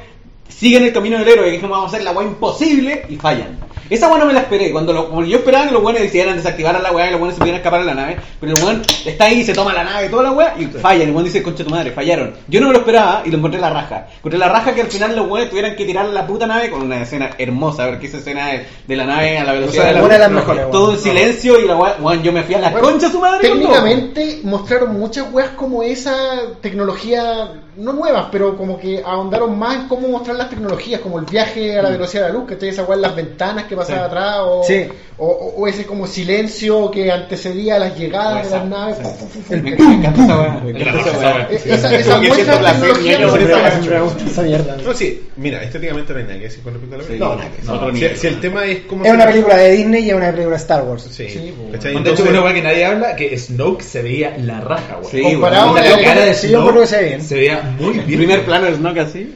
siguen 0.50 0.84
el 0.84 0.94
camino 0.94 1.20
del 1.20 1.28
héroe, 1.28 1.46
que 1.46 1.52
dijimos 1.52 1.72
vamos 1.72 1.86
a 1.94 1.96
hacer 1.96 2.04
la 2.04 2.12
weá 2.12 2.28
imposible 2.28 3.06
y 3.10 3.16
fallan. 3.18 3.60
Esa 3.90 4.10
weá 4.10 4.18
no 4.20 4.26
me 4.26 4.34
la 4.34 4.42
esperé, 4.42 4.70
cuando 4.72 4.92
lo- 4.92 5.08
como 5.10 5.24
yo 5.24 5.38
esperaba 5.38 5.68
que 5.68 5.72
los 5.72 5.82
weones 5.82 6.02
decidieran 6.02 6.36
desactivar 6.36 6.76
a 6.76 6.80
la 6.80 6.92
weá 6.92 7.08
y 7.08 7.12
los 7.12 7.22
weones 7.22 7.36
se 7.36 7.40
pudieran 7.40 7.60
escapar 7.62 7.80
a 7.80 7.84
la 7.86 7.94
nave, 7.94 8.18
pero 8.42 8.54
el 8.54 8.62
weón 8.62 8.82
está 9.06 9.26
ahí, 9.26 9.46
se 9.46 9.54
toma 9.54 9.72
la 9.74 9.86
nave 9.86 10.08
y 10.08 10.10
toda 10.10 10.24
la 10.24 10.32
weá 10.34 10.56
y 10.60 10.66
fallan, 10.66 11.04
el 11.08 11.12
weón 11.12 11.24
dice 11.24 11.42
concha 11.42 11.64
tu 11.64 11.70
madre, 11.70 11.92
fallaron. 11.92 12.34
Yo 12.50 12.60
no 12.60 12.68
me 12.68 12.74
lo 12.74 12.80
esperaba 12.80 13.22
y 13.24 13.30
lo 13.32 13.38
encontré 13.38 13.62
la 13.62 13.70
raja. 13.70 14.08
Encontré 14.18 14.38
la 14.40 14.50
raja 14.50 14.76
que 14.76 14.82
al 14.82 14.88
final 14.88 15.16
los 15.16 15.30
weones 15.30 15.50
tuvieran 15.50 15.76
que 15.78 15.86
tirar 15.86 16.06
la 16.08 16.28
puta 16.28 16.46
nave 16.48 16.70
con 16.70 16.82
una 16.82 17.02
escena 17.02 17.30
hermosa, 17.38 17.88
porque 17.88 18.08
esa 18.08 18.18
escena 18.18 18.48
de, 18.48 18.66
de 18.88 18.96
la 18.98 19.06
nave 19.06 19.38
a 19.38 19.46
la 19.46 19.54
velocidad 19.54 19.84
O 19.84 19.86
sea, 19.86 19.94
de 19.94 20.00
la 20.00 20.06
una 20.06 20.14
de 20.18 20.56
las 20.56 20.72
todo 20.72 20.92
en 20.94 21.00
silencio 21.00 21.58
y 21.58 21.66
la 21.68 21.78
weá, 21.78 21.96
weón, 22.02 22.24
yo 22.24 22.34
me 22.34 22.44
fui 22.44 22.56
a 22.56 22.60
la 22.60 22.70
Bueno, 22.72 22.90
concha 22.90 23.10
su 23.10 23.22
madre. 23.22 23.48
Técnicamente 23.48 24.42
mostraron 24.44 25.00
muchas 25.00 25.32
weas 25.32 25.52
como 25.52 25.82
esa 25.84 26.14
tecnología, 26.62 27.52
no 27.78 27.94
nuevas, 27.94 28.28
pero 28.32 28.58
como 28.58 28.78
que 28.80 29.02
ahondaron 29.06 29.58
más 29.58 29.76
en 29.76 29.88
cómo 29.88 30.08
mostrar 30.10 30.36
las 30.36 30.50
tecnologías, 30.50 31.00
como 31.02 31.20
el 31.20 31.26
viaje 31.26 31.78
a 31.78 31.82
la 31.84 31.90
velocidad 31.90 32.24
de 32.24 32.30
la 32.30 32.34
luz, 32.40 32.48
que 32.48 32.68
esa 32.68 32.84
wea 32.84 32.96
en 32.96 33.02
las 33.02 33.16
ventanas 33.16 33.66
que 33.66 33.76
pasaba 33.76 34.00
Sí. 34.00 34.06
atrás, 34.06 34.36
o, 34.42 34.64
Sí. 34.64 34.86
o, 35.18 35.26
o- 35.28 35.62
o 35.62 35.68
ese 35.68 35.86
como 35.86 36.06
silencio 36.08 36.90
que 36.92 37.12
antecedía 37.12 37.76
a 37.76 37.80
las 37.80 37.98
llegadas 37.98 38.50
de 38.50 38.58
las 38.58 38.66
naves. 38.68 38.98
sí. 38.98 39.50
Me, 39.50 39.62
me 39.62 39.94
encanta 39.96 40.68
esa 40.70 41.48
esa 41.50 41.96
Esa, 41.96 42.22
esa 42.26 42.62
la 42.62 42.74
tecnología 42.74 43.20
no 43.20 43.36
esa. 43.36 44.76
No, 44.84 44.94
sí, 44.94 45.24
mira, 45.38 45.64
estéticamente 45.64 46.14
no 46.14 46.20
hay 46.20 46.26
nada 46.26 46.38
que 46.38 46.44
decir 46.46 46.64
con 46.64 46.74
respecto 46.74 46.96
a 46.96 46.98
la 47.00 47.04
película. 47.04 47.36
No, 47.36 47.42
decir. 47.42 47.70
Otro 48.06 48.18
Si, 48.18 48.28
el 48.28 48.40
tema 48.40 48.66
es 48.66 48.80
como... 48.82 49.06
Es 49.06 49.12
una 49.12 49.26
película 49.26 49.58
de 49.58 49.72
Disney 49.72 50.04
y 50.06 50.10
es 50.10 50.16
una 50.16 50.28
película 50.32 50.56
de 50.56 50.62
Star 50.62 50.84
Wars. 50.84 51.04
Sí, 51.12 51.28
Sí, 51.30 51.54
pues. 51.72 51.84
De 51.84 52.12
hecho, 52.12 52.24
una 52.24 52.42
weá 52.44 52.54
que 52.54 52.62
nadie 52.62 52.86
habla, 52.86 53.16
que 53.16 53.38
Snoke 53.38 53.82
se 53.84 54.02
veía 54.02 54.38
la 54.38 54.62
raja. 54.62 54.98
Sí, 55.10 55.22
Comparado 55.22 55.74
con 55.74 55.84
La 55.84 56.02
cara 56.02 56.22
de 56.26 56.34
sí, 56.34 56.50
yo 56.50 56.60
creo 56.68 56.72
Snoke 56.72 56.82
que 56.82 56.88
se 56.88 56.98
ve 56.98 57.06
bien. 57.08 57.22
se 57.22 57.36
veía 57.36 57.67
muy 57.80 58.00
El 58.00 58.06
bien. 58.06 58.20
primer 58.20 58.46
plano 58.46 58.68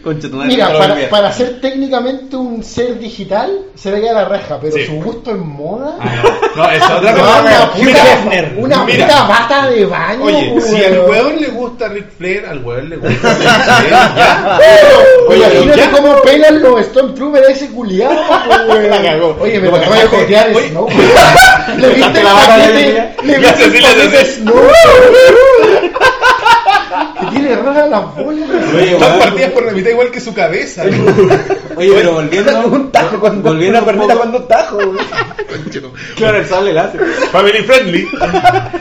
concha 0.03 0.29
tu 0.29 0.35
madre. 0.35 0.47
Mira, 0.49 0.69
no 0.69 0.79
para, 0.79 1.09
para 1.09 1.31
ser 1.31 1.59
técnicamente 1.61 2.35
un 2.35 2.63
ser 2.63 2.97
digital, 2.99 3.51
se 3.75 3.91
veía 3.91 4.13
la 4.13 4.25
raja, 4.25 4.57
pero 4.61 4.75
Sí. 4.75 4.85
su 4.85 4.93
gusto 5.01 5.31
en 5.31 5.47
moda. 5.47 5.95
Ah, 5.99 6.15
no. 6.55 6.63
No, 6.63 6.69
es 6.71 6.83
otra 6.83 7.11
No, 7.13 7.17
cosa. 7.17 7.71
una 8.57 8.83
Mira. 8.85 9.05
puta 9.07 9.23
bata 9.27 9.69
de 9.69 9.85
baño. 9.85 10.23
Oye, 10.25 10.61
si 10.61 10.83
al 10.83 10.99
weón 11.09 11.39
le 11.41 11.47
gusta 11.47 11.87
Ric 11.87 12.05
Flair, 12.17 12.45
al 12.45 12.63
weón 12.63 12.89
le 12.89 12.97
gusta 12.97 13.29
Ric 13.33 13.47
Flair, 13.49 13.89
ya. 14.17 14.59
Oye, 15.29 15.37
imagínate 15.61 15.91
cómo 15.95 16.21
pelan 16.21 16.61
los 16.61 16.85
Stormtroopers 16.87 17.47
a 17.47 17.51
ese 17.51 17.67
culiado, 17.69 18.15
weón. 18.67 19.35
Oye, 19.39 19.59
me 19.59 19.67
Lo 19.69 19.75
acabo 19.75 19.93
de 19.93 19.99
cagaste. 20.01 20.17
jotear 20.17 20.49
Oye. 20.55 20.69
Snow. 20.69 20.87
¿Le 21.77 21.89
viste 21.89 22.17
el 22.19 22.23
la 22.25 22.33
bata 22.33 22.57
de 22.57 22.63
paquete? 22.67 23.15
¿Le 23.23 23.37
viste 23.39 23.63
el 23.63 23.71
paquete. 23.71 24.25
Snow? 24.25 24.53
Que 27.19 27.25
tiene 27.27 27.55
raras 27.55 27.89
las 27.89 28.15
bolas. 28.15 28.49
Oye, 28.75 28.91
Están 28.93 29.09
weón. 29.11 29.19
partidas 29.19 29.51
por 29.51 29.65
la 29.65 29.71
mitad 29.71 29.89
igual 29.91 30.11
que 30.11 30.19
su 30.19 30.33
cabeza. 30.33 30.83
Oye, 31.75 31.91
pero 31.95 32.13
volviendo. 32.13 32.67
un 32.67 32.91
tajo 32.91 33.19
cuando 33.19 33.49
volviendo 33.49 33.69
una 33.69 33.79
un 33.79 33.85
perneta 33.85 34.07
poco- 34.13 34.17
cuando 34.19 34.37
un 34.39 34.47
tajo. 34.47 34.77
Claro, 36.15 36.37
el 36.37 36.45
sable 36.45 36.73
láser. 36.73 37.01
Family 37.31 37.59
friendly. 37.63 38.07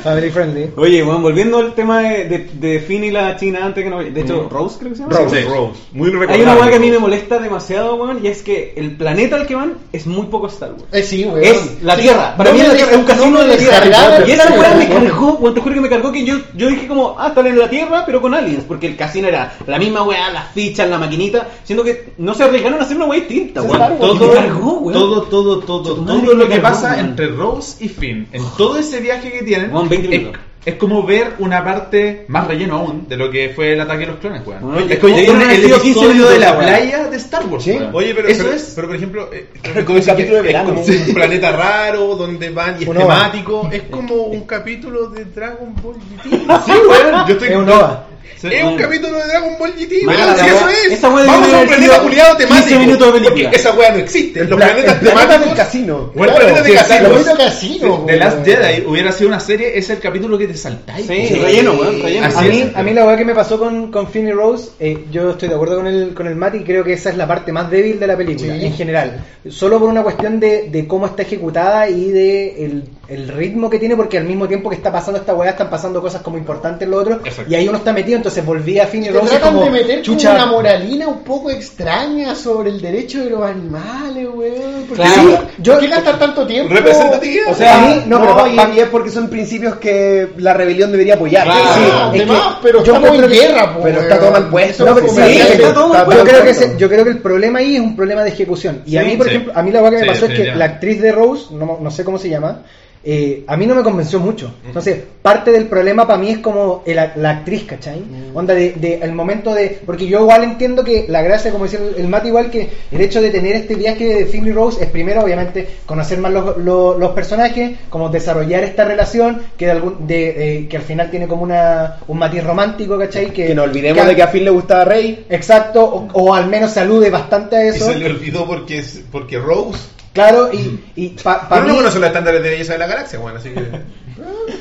Family 0.02 0.30
friendly. 0.30 0.70
Oye, 0.76 1.02
bueno, 1.02 1.20
volviendo 1.20 1.58
al 1.58 1.74
tema 1.74 2.00
de, 2.00 2.24
de, 2.24 2.50
de 2.54 2.80
Finn 2.80 3.04
y 3.04 3.10
la 3.10 3.36
China 3.36 3.60
antes 3.64 3.82
que 3.84 3.90
no. 3.90 3.98
De 4.02 4.20
hecho, 4.20 4.48
Rose 4.50 4.76
creo 4.78 4.90
que 4.90 4.96
se 4.96 5.02
llama. 5.02 5.16
Rose. 5.16 5.42
Rose. 5.44 5.80
Muy 5.92 6.10
recordable. 6.10 6.36
Hay 6.36 6.42
una 6.42 6.54
weá 6.56 6.70
que 6.70 6.76
a 6.76 6.80
mí 6.80 6.90
me 6.90 6.98
molesta 6.98 7.38
demasiado, 7.38 7.96
weón, 7.96 8.24
y 8.24 8.28
es 8.28 8.42
que 8.42 8.74
el 8.76 8.96
planeta 8.96 9.36
al 9.36 9.46
que 9.46 9.54
van 9.54 9.74
es 9.92 10.06
muy 10.06 10.26
poco 10.26 10.46
Star 10.48 10.70
Wars. 10.72 10.84
Eh, 10.92 11.02
sí, 11.02 11.24
weón. 11.24 11.42
Es 11.42 11.82
la 11.82 11.96
Sí, 11.96 12.02
Tierra. 12.02 12.36
Para 12.36 12.50
no 12.50 12.56
mí 12.56 12.62
me 12.62 12.68
la 12.68 12.74
Tierra 12.74 12.90
es 12.92 12.96
un 12.98 13.04
casino 13.04 13.30
no 13.30 13.40
de 13.40 13.46
la 13.48 13.56
Tierra. 13.56 14.24
Y 14.26 14.30
esa 14.32 14.52
weá 14.52 14.74
me 14.74 14.86
weón. 14.86 15.04
cargó, 15.04 15.32
weón, 15.34 15.54
te 15.54 15.60
juro 15.60 15.74
que 15.74 15.80
me 15.80 15.88
cargó 15.88 16.12
que 16.12 16.24
yo, 16.24 16.36
yo 16.54 16.68
dije 16.68 16.86
como, 16.86 17.16
ah, 17.18 17.28
están 17.28 17.46
en 17.46 17.58
la 17.58 17.68
Tierra, 17.68 17.99
pero 18.06 18.20
con 18.20 18.34
aliens, 18.34 18.64
porque 18.64 18.86
el 18.86 18.96
casino 18.96 19.28
era 19.28 19.52
la 19.66 19.78
misma 19.78 20.02
weá, 20.02 20.30
las 20.30 20.52
fichas, 20.52 20.88
la 20.88 20.98
maquinita, 20.98 21.48
siendo 21.64 21.84
que 21.84 22.12
no 22.18 22.34
se 22.34 22.44
arriesgaron 22.44 22.80
a 22.80 22.82
hacer 22.82 22.96
una 22.96 23.06
weá 23.06 23.20
distinta, 23.20 23.62
weón. 23.62 23.98
todo, 23.98 24.32
cargó, 24.32 24.90
todo, 24.92 25.22
todo, 25.22 25.60
todo, 25.60 25.94
todo 25.94 26.34
lo 26.34 26.48
que 26.48 26.58
pasa 26.58 27.00
entre 27.00 27.28
Rose 27.28 27.84
y 27.84 27.88
Finn, 27.88 28.28
en 28.32 28.42
todo 28.56 28.78
ese 28.78 29.00
viaje 29.00 29.30
que 29.30 29.42
tienen, 29.42 29.72
Weón, 29.72 29.88
20 29.88 30.32
es, 30.64 30.72
es 30.72 30.74
como 30.74 31.04
ver 31.04 31.34
una 31.38 31.64
parte 31.64 32.24
más 32.28 32.46
relleno 32.46 32.76
aún 32.76 33.08
de 33.08 33.16
lo 33.16 33.30
que 33.30 33.50
fue 33.50 33.72
el 33.72 33.80
ataque 33.80 34.00
de 34.00 34.06
los 34.06 34.16
clones, 34.16 34.46
weón. 34.46 34.90
Es 34.90 34.98
como 34.98 35.16
el 35.16 35.26
sido 35.26 35.80
15 35.80 36.00
episodio 36.00 36.28
de 36.28 36.38
la 36.38 36.58
playa 36.58 37.08
de 37.08 37.16
Star 37.16 37.46
Wars, 37.46 37.64
Sí. 37.64 37.78
Oye, 37.92 38.14
pero, 38.14 38.28
eso 38.28 38.44
pero, 38.44 38.56
es. 38.56 38.72
pero 38.74 38.86
por 38.88 38.96
ejemplo, 38.96 39.30
eh, 39.32 39.48
Como 39.84 39.96
dices 39.96 40.12
capítulo 40.12 40.36
de 40.36 40.42
verano. 40.42 40.68
Es 40.80 40.90
como 40.96 41.06
un 41.06 41.14
planeta 41.14 41.52
raro 41.52 42.16
donde 42.16 42.50
van 42.50 42.76
y 42.80 42.84
es 42.84 42.90
temático. 42.90 43.68
Es 43.72 43.82
como 43.84 44.14
un 44.24 44.42
capítulo 44.42 45.10
de 45.10 45.24
Dragon 45.26 45.74
Ball 45.82 45.96
GT. 45.96 46.24
Sí, 46.24 46.72
weón. 46.88 47.26
Yo 47.26 47.32
estoy 47.34 47.48
Es 47.48 47.56
un 47.56 47.68
OVA. 47.68 48.06
Sí. 48.40 48.48
Es 48.52 48.64
un 48.64 48.76
capítulo 48.76 49.18
de 49.18 49.24
Dragon 49.26 49.56
Ball 49.58 49.72
GT, 49.72 49.88
si 49.90 50.46
eso 50.48 50.68
es. 50.68 50.92
esa 50.92 51.08
weá 51.10 51.24
Vamos 51.26 51.52
a 51.52 51.58
un 51.60 51.66
planeta 51.66 52.00
culiado 52.00 52.36
15 52.36 52.46
temático. 52.48 52.78
minutos 52.80 53.06
de 53.14 53.20
película. 53.20 53.50
Esa 53.50 53.72
weá 53.72 53.90
no 53.92 53.98
existe. 53.98 54.40
El, 54.40 54.48
Los 54.48 54.56
pla- 54.56 54.66
planetas 54.66 54.94
el 54.94 55.00
planeta 55.00 55.20
temáticos. 55.28 55.46
del 55.56 55.56
casino. 55.66 55.96
O 55.96 56.04
el 56.06 56.12
Claro, 56.30 56.34
planeta 56.36 56.62
de 56.62 56.68
sí, 56.70 56.74
casino. 56.76 57.08
Lo 57.08 57.16
mismo 57.16 57.34
casino, 57.36 58.04
The 58.06 58.16
Last. 58.16 58.44
Jedi 58.44 58.84
hubiera 58.86 59.12
sido 59.12 59.28
una 59.28 59.40
serie, 59.40 59.78
es 59.78 59.90
el 59.90 59.98
capítulo 59.98 60.38
que 60.38 60.46
te 60.48 60.54
saltáis. 60.56 61.06
Sí, 61.06 61.12
weón. 61.32 61.42
relleno, 61.44 61.72
weón, 61.74 62.02
relleno. 62.02 62.26
A 62.38 62.42
mí, 62.42 62.60
es. 62.60 62.76
a 62.76 62.82
mí 62.82 62.94
la 62.94 63.04
weá 63.06 63.16
que 63.16 63.24
me 63.24 63.34
pasó 63.34 63.58
con, 63.58 63.90
con 63.90 64.08
Finn 64.08 64.28
y 64.28 64.32
Rose, 64.32 64.70
eh, 64.80 65.04
yo 65.10 65.30
estoy 65.32 65.48
de 65.48 65.54
acuerdo 65.54 65.76
con 65.76 65.86
el, 65.86 66.14
con 66.14 66.26
el 66.26 66.36
Mati 66.36 66.58
y 66.58 66.64
creo 66.64 66.82
que 66.82 66.94
esa 66.94 67.10
es 67.10 67.16
la 67.16 67.26
parte 67.26 67.52
más 67.52 67.70
débil 67.70 68.00
de 68.00 68.06
la 68.06 68.16
película, 68.16 68.54
Sí. 68.54 68.64
en 68.66 68.74
general. 68.74 69.24
Solo 69.48 69.78
por 69.78 69.88
una 69.88 70.02
cuestión 70.02 70.40
de, 70.40 70.68
de 70.70 70.86
cómo 70.86 71.06
está 71.06 71.22
ejecutada 71.22 71.88
y 71.90 72.10
de 72.10 72.64
el, 72.64 72.84
el 73.10 73.28
ritmo 73.28 73.68
que 73.68 73.78
tiene, 73.78 73.96
porque 73.96 74.18
al 74.18 74.24
mismo 74.24 74.46
tiempo 74.46 74.70
que 74.70 74.76
está 74.76 74.92
pasando 74.92 75.18
esta 75.20 75.34
weá, 75.34 75.50
están 75.50 75.68
pasando 75.68 76.00
cosas 76.00 76.22
como 76.22 76.38
importantes 76.38 76.82
en 76.86 76.92
lo 76.92 76.98
otro, 76.98 77.16
Exacto. 77.24 77.50
y 77.50 77.54
ahí 77.56 77.68
uno 77.68 77.78
está 77.78 77.92
metido, 77.92 78.16
entonces 78.16 78.44
volví 78.46 78.78
a 78.78 78.86
Finn 78.86 79.04
y 79.04 79.08
Rose 79.10 79.26
tratan 79.30 79.52
como, 79.54 79.64
de 79.64 79.70
meter 79.72 79.90
como 79.90 80.02
chucha, 80.02 80.34
una 80.34 80.46
moralina 80.46 81.08
un 81.08 81.18
poco 81.24 81.50
extraña 81.50 82.34
sobre 82.36 82.70
el 82.70 82.80
derecho 82.80 83.24
de 83.24 83.30
los 83.30 83.42
animales, 83.42 84.28
weón. 84.32 84.84
¿Por 84.88 84.96
Claro. 84.96 85.38
Yo- 85.58 85.72
¿por 85.72 85.80
qué 85.82 85.88
gastar 85.88 86.18
tanto 86.18 86.46
tiempo? 86.46 86.72
Representatividad. 86.72 87.50
O 87.50 87.54
sea, 87.54 87.76
a 87.78 87.86
mí, 87.86 88.02
no, 88.06 88.18
No, 88.18 88.24
pero 88.24 88.36
pa- 88.56 88.64
pa- 88.68 88.70
y 88.74 88.78
es 88.80 88.88
porque 88.88 89.10
son 89.10 89.28
principios 89.28 89.76
que 89.76 90.28
la 90.38 90.54
rebelión 90.54 90.92
debería 90.92 91.14
apoyar. 91.14 91.44
Claro. 91.44 91.60
Sí, 91.74 91.82
es 91.84 91.92
además, 92.22 92.42
que 92.54 92.58
pero 92.62 92.84
yo 92.84 92.94
estamos 92.94 93.18
en 93.18 93.28
que- 93.28 93.36
guerra, 93.40 93.76
pero 93.82 94.00
está 94.02 94.18
todo 94.20 94.30
mal 94.30 94.48
puesto. 94.48 94.84
No, 94.86 94.94
pero 94.94 95.08
sí, 95.08 95.20
está 95.20 95.74
todo 95.74 95.88
mal 95.88 96.00
yo 96.02 96.06
mal 96.06 96.18
creo 96.28 96.36
que 96.38 96.42
puesto. 96.44 96.64
ese- 96.64 96.78
yo 96.78 96.88
creo 96.88 97.04
que 97.04 97.10
el 97.10 97.18
problema 97.18 97.58
ahí 97.58 97.74
es 97.74 97.80
un 97.80 97.96
problema 97.96 98.22
de 98.22 98.30
ejecución. 98.30 98.82
Y 98.86 98.96
a 98.96 99.02
mí, 99.02 99.16
por 99.16 99.26
sí. 99.26 99.32
ejemplo, 99.34 99.52
a 99.56 99.62
mí 99.62 99.70
la 99.72 99.80
cosa 99.80 99.90
que 99.90 99.96
me 99.96 100.02
Sí, 100.02 100.08
pasó 100.08 100.26
es 100.26 100.32
que 100.38 100.54
la 100.54 100.64
actriz 100.64 101.00
de 101.00 101.12
Rose, 101.12 101.46
no, 101.52 101.78
no 101.80 101.90
sé 101.90 102.04
cómo 102.04 102.18
se 102.18 102.28
llama, 102.28 102.62
eh, 103.02 103.44
a 103.46 103.56
mí 103.56 103.66
no 103.66 103.74
me 103.74 103.82
convenció 103.82 104.20
mucho. 104.20 104.52
Entonces, 104.66 104.98
parte 105.22 105.50
del 105.52 105.66
problema 105.66 106.06
para 106.06 106.18
mí 106.18 106.30
es 106.30 106.38
como 106.38 106.82
el- 106.84 106.96
la 107.16 107.30
actriz, 107.30 107.64
¿cachai? 107.64 108.02
Onda 108.34 108.52
de, 108.54 108.72
de- 108.72 109.00
el 109.02 109.12
momento 109.12 109.54
de... 109.54 109.78
Porque 109.86 110.06
yo 110.06 110.20
igual 110.20 110.44
entiendo 110.44 110.84
que 110.84 111.06
la 111.08 111.22
gracia, 111.22 111.50
como 111.50 111.64
decía 111.64 111.78
el, 111.80 111.94
el 111.96 112.08
Matt, 112.08 112.26
igual 112.26 112.50
que 112.50 112.68
el 112.92 113.00
hecho 113.00 113.22
de 113.22 113.30
tener 113.30 113.56
este 113.56 113.74
viaje 113.74 114.04
de 114.04 114.26
Finn 114.26 114.46
y 114.46 114.52
Rose 114.52 114.84
es 114.84 114.90
primero, 114.90 115.22
obviamente, 115.22 115.66
conocer 115.86 116.18
más 116.18 116.30
los, 116.32 116.56
los- 116.58 116.98
los 116.98 117.10
personajes, 117.12 117.72
como 117.88 118.08
desarrollar 118.10 118.64
esta 118.64 118.84
relación 118.84 119.40
que 119.56 119.64
de 119.66 119.70
algún 119.72 120.06
de, 120.06 120.58
eh, 120.58 120.68
que 120.68 120.76
al 120.76 120.82
final 120.82 121.10
tiene 121.10 121.26
como 121.26 121.42
una 121.42 121.96
un 122.06 122.18
matiz 122.18 122.44
romántico, 122.44 122.98
¿cachai? 122.98 123.30
Que 123.32 123.54
no 123.54 123.62
olvidemos 123.62 124.02
que- 124.02 124.08
de 124.10 124.16
que 124.16 124.22
a 124.22 124.28
Finn 124.28 124.44
le 124.44 124.50
gustaba 124.50 124.84
Rey. 124.84 125.24
Exacto, 125.30 125.82
o, 125.84 126.08
o 126.12 126.34
al 126.34 126.48
menos 126.48 126.70
se 126.72 126.80
alude 126.80 127.08
bastante 127.10 127.56
a 127.56 127.64
Y 127.64 127.68
eso. 127.68 127.86
se 127.86 127.98
le 127.98 128.06
olvidó 128.06 128.46
porque, 128.46 128.78
es- 128.78 129.02
porque 129.10 129.38
Rose. 129.38 129.78
Claro, 130.12 130.50
y, 130.52 130.80
y 130.96 131.08
para 131.10 131.48
Pero 131.48 131.62
mí... 131.62 131.68
no 131.68 131.76
conoce 131.76 131.98
los 132.00 132.08
estándares 132.08 132.42
de 132.42 132.50
belleza 132.50 132.72
de 132.72 132.78
la 132.80 132.86
galaxia, 132.88 133.18
bueno, 133.18 133.38
así 133.38 133.50
que. 133.50 133.60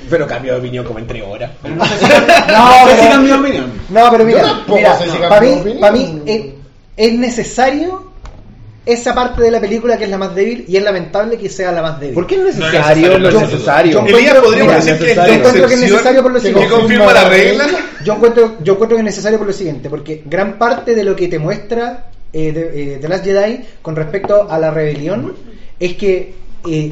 Pero 0.10 0.28
cambió 0.28 0.54
de 0.54 0.60
opinión 0.60 0.86
como 0.86 1.00
en 1.00 1.08
tres 1.08 1.24
horas. 1.28 1.52
No, 1.64 1.76
No 1.76 1.86
sé 1.86 1.98
si 1.98 2.06
pero- 2.06 3.10
cambió 3.12 3.34
de 3.34 3.40
opinión. 3.40 3.72
No, 3.90 4.12
pero 4.12 4.26
mira, 4.26 4.62
mira, 4.68 4.98
si 5.00 5.10
para 5.18 5.42
mí, 5.42 5.78
para 5.80 5.92
mí 5.94 6.22
es, 6.26 6.42
es 6.98 7.14
necesario 7.14 8.10
esa 8.86 9.14
parte 9.14 9.44
de 9.44 9.52
la 9.52 9.60
película 9.60 9.98
que 9.98 10.06
es 10.06 10.10
la 10.10 10.18
más 10.18 10.34
débil 10.34 10.66
y 10.68 10.78
es 10.78 10.84
lamentable 10.84 11.38
que 11.38 11.50
sea 11.50 11.72
la 11.72 11.82
más 11.82 12.00
débil. 12.00 12.16
¿por 12.16 12.26
qué 12.26 12.36
es 12.36 12.42
No 12.42 12.48
es 12.50 12.56
necesario? 12.58 13.20
No 13.20 13.28
es 13.28 13.34
yo- 13.34 13.42
necesario. 13.42 13.92
yo- 13.92 14.18
decir 14.18 14.18
que 14.18 14.78
es 14.78 14.86
necesario. 14.86 15.16
la 15.16 15.28
Yo 15.28 15.34
encuentro 15.34 15.68
que 15.68 15.74
es 15.74 15.80
necesario 15.82 16.22
por 16.24 16.32
lo 16.32 16.40
que 16.42 16.48
siguiente. 16.48 16.74
confirma 16.76 17.14
la 17.14 17.30
regla. 17.30 17.68
Yo 18.04 18.14
encuentro, 18.14 18.56
yo 18.64 18.74
encuentro 18.74 18.98
que 18.98 19.02
es 19.02 19.06
necesario 19.06 19.38
por 19.38 19.48
lo 19.48 19.54
siguiente, 19.54 19.90
porque 19.90 20.24
gran 20.26 20.58
parte 20.58 20.96
de 20.96 21.04
lo 21.04 21.16
que 21.16 21.28
te 21.28 21.38
muestra 21.38 22.06
eh, 22.34 22.52
de, 22.52 22.94
eh, 22.96 22.98
The 23.02 23.08
Last 23.08 23.24
Jedi 23.26 23.62
con 23.82 23.96
respecto 23.96 24.48
a 24.50 24.58
la 24.60 24.72
rebelión 24.72 25.34
es 25.80 25.94
que 25.96 26.36
eh, 26.70 26.92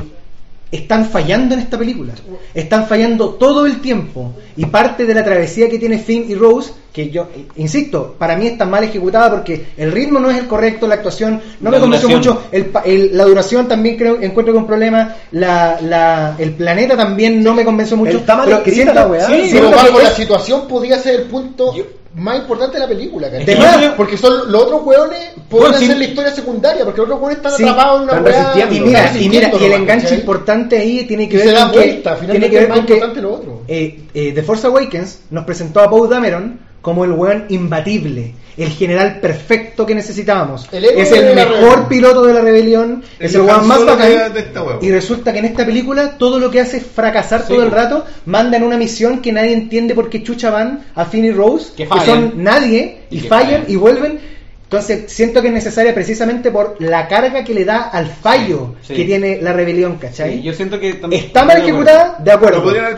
están 0.71 1.05
fallando 1.09 1.53
en 1.55 1.61
esta 1.61 1.77
película. 1.77 2.13
Están 2.53 2.87
fallando 2.87 3.29
todo 3.35 3.65
el 3.65 3.79
tiempo. 3.79 4.33
Y 4.57 4.65
parte 4.65 5.05
de 5.05 5.13
la 5.13 5.23
travesía 5.23 5.69
que 5.69 5.79
tiene 5.79 5.97
Finn 5.97 6.25
y 6.27 6.35
Rose, 6.35 6.71
que 6.91 7.09
yo, 7.09 7.29
eh, 7.33 7.45
insisto, 7.55 8.15
para 8.17 8.35
mí 8.35 8.47
está 8.47 8.65
mal 8.65 8.83
ejecutada 8.83 9.29
porque 9.29 9.67
el 9.77 9.91
ritmo 9.93 10.19
no 10.19 10.29
es 10.29 10.37
el 10.37 10.47
correcto, 10.47 10.85
la 10.87 10.95
actuación 10.95 11.39
no 11.61 11.69
La 11.71 11.77
me 11.77 11.79
convenció 11.81 12.09
mucho, 12.09 12.43
el, 12.51 12.65
pa- 12.65 12.81
el- 12.81 13.15
la 13.15 13.23
duración 13.23 13.67
también 13.67 13.95
creo 13.95 14.19
encuentro 14.21 14.53
que 14.53 14.59
un 14.59 14.67
problema, 14.67 15.15
la, 15.31 15.79
la, 15.81 16.35
el 16.37 16.51
planeta 16.53 16.97
también 16.97 17.41
no 17.41 17.53
me 17.53 17.63
convenció 17.63 17.95
mucho. 17.95 18.17
Está 18.17 18.35
mal 18.35 18.45
pero 18.45 18.57
escrita 18.57 18.75
siento- 18.75 18.93
la 18.95 19.07
weá. 19.07 19.25
sí, 19.27 19.31
Pero 19.33 19.45
siento 19.47 19.69
que 19.69 19.75
bajo 19.75 19.99
la 20.01 20.09
es- 20.09 20.15
situación 20.15 20.67
podía 20.67 20.97
ser 20.99 21.15
el 21.21 21.27
punto 21.27 21.73
más 22.17 22.37
importante 22.39 22.73
de 22.73 22.79
la 22.79 22.87
película, 22.87 23.29
¿cachai? 23.29 23.45
De 23.45 23.55
más. 23.55 23.77
Porque 23.95 24.17
son 24.17 24.51
los 24.51 24.63
otros 24.63 24.81
hueones 24.83 25.19
pueden 25.49 25.67
Bueno, 25.69 25.77
sí. 25.77 25.85
hacer 25.85 25.97
la 25.97 26.03
historia 26.05 26.31
secundaria, 26.31 26.83
porque 26.83 26.97
los 27.01 27.05
otros 27.05 27.19
hueones 27.21 27.37
están 27.37 27.51
Sí, 27.53 27.63
atrapados 27.63 27.97
en 27.97 28.03
una 28.09 28.19
resistiendo. 28.19 28.75
Y 28.75 28.79
mira, 28.81 29.11
y 29.19 29.29
mira, 29.29 29.51
y 29.59 29.63
el 29.65 29.71
enganche 29.73 30.03
¿cachai? 30.05 30.19
importante 30.19 30.77
ahí 30.77 31.03
tiene 31.05 31.29
que 31.29 31.35
Y 31.35 31.39
ver 31.39 31.47
se 31.49 31.53
da 31.53 31.61
con 31.63 31.71
que, 31.71 31.77
vuelta, 31.77 32.15
tiene 32.17 32.19
finalmente 32.19 32.49
que 32.49 32.55
ver 32.55 32.63
es 32.63 32.69
más 32.69 32.77
con 32.79 32.85
que 32.87 32.93
importante 32.93 33.21
lo 33.21 33.33
otro. 33.33 33.61
eh, 33.67 33.99
eh, 34.13 34.31
The 34.33 34.43
Force 34.43 34.67
Awakens 34.67 35.19
nos 35.29 35.45
presentó 35.45 35.79
a 35.81 35.89
Poe 35.89 36.09
Dameron 36.09 36.59
como 36.81 37.05
el 37.05 37.11
weón 37.11 37.45
imbatible, 37.49 38.33
el 38.57 38.69
general 38.71 39.19
perfecto 39.19 39.85
que 39.85 39.93
necesitábamos. 39.93 40.67
El 40.71 40.85
es 40.85 41.11
el 41.11 41.35
mejor 41.35 41.59
rebelión. 41.59 41.87
piloto 41.87 42.25
de 42.25 42.33
la 42.33 42.41
rebelión, 42.41 43.03
El 43.19 43.25
es 43.27 43.35
el 43.35 43.49
Han 43.49 43.67
más 43.67 43.85
bacán. 43.85 44.33
Y 44.81 44.91
resulta 44.91 45.31
que 45.31 45.39
en 45.39 45.45
esta 45.45 45.65
película 45.65 46.17
todo 46.17 46.39
lo 46.39 46.49
que 46.49 46.61
hace 46.61 46.77
es 46.77 46.85
fracasar 46.85 47.47
todo 47.47 47.63
el 47.63 47.71
rato, 47.71 48.05
mandan 48.25 48.63
una 48.63 48.77
misión 48.77 49.21
que 49.21 49.31
nadie 49.31 49.53
entiende 49.53 49.93
por 49.93 50.09
qué 50.09 50.23
chucha 50.23 50.49
van 50.49 50.85
a 50.95 51.05
Finn 51.05 51.25
y 51.25 51.31
Rose, 51.31 51.71
Que 51.77 51.87
son 52.05 52.33
nadie, 52.43 53.01
y, 53.09 53.17
Y 53.17 53.21
que 53.21 53.27
fallan 53.27 53.49
fallan. 53.49 53.65
y 53.67 53.75
vuelven. 53.75 54.36
Entonces 54.69 55.05
siento 55.07 55.41
que 55.41 55.47
es 55.47 55.53
necesaria 55.53 55.93
precisamente 55.95 56.51
por 56.51 56.75
la 56.79 57.07
carga 57.07 57.41
que 57.45 57.53
le 57.53 57.63
da 57.63 57.83
al 57.83 58.05
fallo 58.05 58.75
Sí, 58.81 58.87
sí. 58.89 58.93
que 58.95 59.05
tiene 59.05 59.39
la 59.41 59.53
rebelión, 59.53 59.95
¿cachai? 59.95 60.33
Sí, 60.33 60.41
yo 60.43 60.51
siento 60.51 60.77
que 60.77 60.95
también- 60.95 61.23
Está 61.23 61.45
mal 61.45 61.61
ejecutada, 61.61 62.17
de 62.19 62.31
acuerdo. 62.33 62.69
Haber 62.69 62.95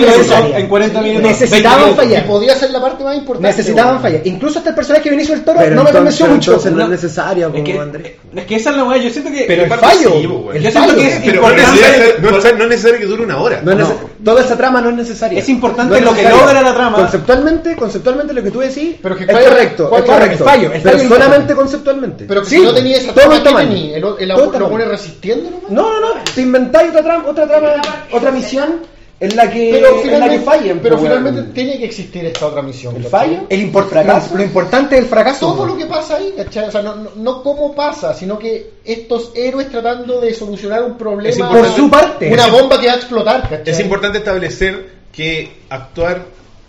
necesaria. 0.00 0.58
en 0.58 0.66
40 0.66 1.00
minutos. 1.00 1.22
Necesitaban 1.22 1.62
20 1.62 1.84
minutos. 1.84 2.04
Y 2.04 2.08
fallar. 2.08 2.26
podía 2.26 2.54
ser 2.56 2.70
la 2.72 2.80
parte 2.80 3.04
más 3.04 3.16
importante. 3.16 3.48
Necesitaban 3.48 3.92
weón. 3.92 4.02
fallar. 4.02 4.20
Incluso 4.26 4.58
hasta 4.58 4.70
el 4.70 4.74
personaje 4.76 5.04
de 5.04 5.10
Benicio 5.10 5.34
del 5.36 5.44
Toro 5.44 5.58
Pero 5.60 5.76
no 5.76 5.84
me 5.84 5.90
entonces- 5.90 5.96
convenció 6.18 6.26
mucho. 6.26 6.50
entonces 6.50 6.72
no 6.72 6.82
es 6.82 6.88
necesario, 6.88 7.46
Es 7.46 7.52
como 7.52 7.64
que, 7.64 7.78
Andrés. 7.78 8.12
es 8.34 8.44
que 8.44 8.56
esa 8.56 8.70
es 8.70 8.76
la 8.76 8.84
weá, 8.84 8.96
yo 8.98 9.10
siento 9.10 9.30
que. 9.30 9.44
Pero 9.46 9.62
el 9.62 9.70
fallo, 9.70 10.12
sí, 10.20 10.26
güey. 10.26 10.56
el 10.58 10.62
Yo 10.64 10.70
siento 10.72 10.96
que 10.96 11.06
es 11.06 11.20
Pero 11.24 11.40
no 11.40 11.46
es, 11.48 11.52
importante- 11.52 11.80
necesario, 11.82 12.14
no, 12.20 12.36
es- 12.38 12.44
no 12.58 12.62
es 12.64 12.68
necesario 12.68 12.98
que 12.98 13.06
dure 13.06 13.22
una 13.22 13.38
hora. 13.38 13.60
No 13.62 13.70
es 13.70 13.78
No. 13.78 13.94
Toda 14.24 14.40
esa 14.42 14.56
trama 14.56 14.80
no 14.80 14.90
es 14.90 14.96
necesaria. 14.96 15.38
Es 15.38 15.48
importante 15.48 15.90
No 15.90 15.96
es 15.96 16.02
lo 16.04 16.10
que 16.10 16.22
necesaria. 16.22 16.46
logra 16.46 16.62
la 16.62 16.74
trama. 16.74 16.96
Conceptualmente, 16.98 17.74
conceptualmente 17.76 18.32
lo 18.34 18.42
que 18.42 18.50
tú 18.50 18.60
decís 18.60 18.96
Pero 19.02 19.16
que 19.16 19.24
es 19.24 19.30
es- 19.30 19.48
correcto, 19.48 19.88
cuál- 19.88 20.04
es 20.04 20.10
correcto. 20.10 20.44
fallo, 20.44 20.70
pero 20.82 20.96
fallo 20.98 21.08
solamente 21.08 21.54
conceptualmente. 21.54 22.24
Pero 22.28 22.42
que 22.42 22.48
Sí, 22.48 22.56
si 22.58 22.62
no 22.62 22.72
tenía 22.74 22.96
esa 22.98 23.12
todo 23.12 23.24
trama, 23.42 23.60
¿qué 23.62 23.66
tenía? 23.66 23.96
¿El, 23.96 23.96
el, 23.96 24.02
Todo 24.04 24.18
está 24.20 24.36
los 24.44 24.52
mal. 24.60 24.70
buenos 24.70 24.88
resistiendo 24.88 25.50
nomás? 25.50 25.70
No, 25.70 26.00
no, 26.00 26.00
no. 26.14 26.20
Te 26.34 26.40
inventáis 26.40 26.90
otra 26.90 27.02
trama, 27.02 27.24
otra 27.28 27.46
trama, 27.48 27.68
otra 28.12 28.30
misión 28.30 28.80
es 29.22 29.36
la 29.36 29.48
que, 29.48 29.70
Pero 29.72 29.86
es 29.86 29.92
la 29.92 29.96
que 29.96 30.02
finalmente, 30.02 30.44
fallan. 30.44 30.78
pero 30.80 30.96
pues, 30.96 31.08
finalmente 31.08 31.42
tiene 31.52 31.78
que 31.78 31.84
existir 31.84 32.26
esta 32.26 32.46
otra 32.46 32.60
misión. 32.60 32.96
¿El 32.96 33.04
fallo? 33.04 33.42
El 33.48 33.72
import- 33.72 33.88
¿Fracaso? 33.88 34.36
lo, 34.36 34.42
importante 34.42 34.96
es 34.96 35.02
el 35.02 35.08
fracaso. 35.08 35.46
Todo 35.54 35.64
lo 35.64 35.76
que 35.76 35.86
pasa 35.86 36.16
ahí, 36.16 36.34
¿cachai? 36.36 36.66
O 36.66 36.70
sea, 36.72 36.82
no, 36.82 36.96
no, 36.96 37.10
no 37.14 37.42
cómo 37.44 37.72
pasa, 37.72 38.14
sino 38.14 38.36
que 38.36 38.72
estos 38.84 39.30
héroes 39.36 39.70
tratando 39.70 40.20
de 40.20 40.34
solucionar 40.34 40.82
un 40.82 40.98
problema 40.98 41.50
Por 41.50 41.66
su 41.68 41.88
parte. 41.88 42.32
Una 42.32 42.48
bomba 42.48 42.80
que 42.80 42.88
va 42.88 42.94
a 42.94 42.96
explotar, 42.96 43.42
¿cachai? 43.48 43.62
Es 43.72 43.78
importante 43.78 44.18
establecer 44.18 44.88
que 45.12 45.52
actuar 45.70 46.24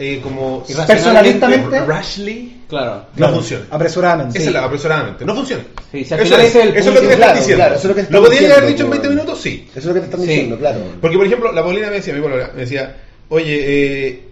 eh, 0.05 0.19
como 0.21 0.63
Personalistamente. 0.87 1.79
Rashly 1.85 2.61
Claro. 2.67 2.95
no 2.95 3.15
Claro, 3.15 3.33
funciona. 3.35 3.65
Apresuradamente. 3.69 4.37
Esa 4.39 4.47
es 4.49 4.53
la 4.53 4.63
apresuradamente. 4.63 5.25
No 5.25 5.35
funciona. 5.35 5.63
Sí, 5.91 6.03
si 6.03 6.13
al 6.13 6.19
eso 6.21 6.37
es, 6.37 6.43
ese 6.45 6.59
es 6.59 6.65
el 6.65 6.75
eso 6.75 6.89
es 6.89 6.95
lo 6.95 7.01
que 7.01 7.05
estás 7.05 7.17
Claro, 7.17 7.35
diciendo. 7.39 7.57
claro, 7.63 7.75
eso 7.75 7.89
es 7.91 7.95
lo 7.97 8.03
que 8.07 8.13
¿Lo 8.13 8.23
podrían 8.23 8.51
haber 8.51 8.65
dicho 8.67 8.83
en 8.85 8.89
20 8.89 9.07
weón. 9.07 9.15
minutos? 9.19 9.41
Sí. 9.41 9.67
Eso 9.69 9.79
es 9.79 9.85
lo 9.85 9.93
que 9.93 9.99
te 9.99 10.05
están 10.05 10.21
Sí. 10.21 10.27
diciendo, 10.27 10.57
claro. 10.57 10.79
Porque, 10.99 11.17
por 11.17 11.25
ejemplo, 11.27 11.51
la 11.51 11.61
Paulina 11.63 11.87
me 11.87 11.93
decía, 11.95 12.13
mi 12.15 12.21
polola, 12.21 12.51
me 12.55 12.61
decía, 12.61 12.95
oye, 13.29 13.59
eh, 14.09 14.23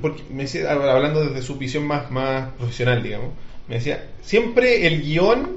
porque 0.00 0.22
me 0.30 0.42
decía, 0.44 0.70
hablando 0.70 1.24
desde 1.26 1.42
su 1.42 1.56
visión 1.56 1.84
más, 1.84 2.08
más 2.10 2.50
profesional, 2.56 3.02
digamos, 3.02 3.30
me 3.68 3.76
decía, 3.76 4.04
siempre 4.22 4.86
el 4.86 5.02
guion 5.02 5.56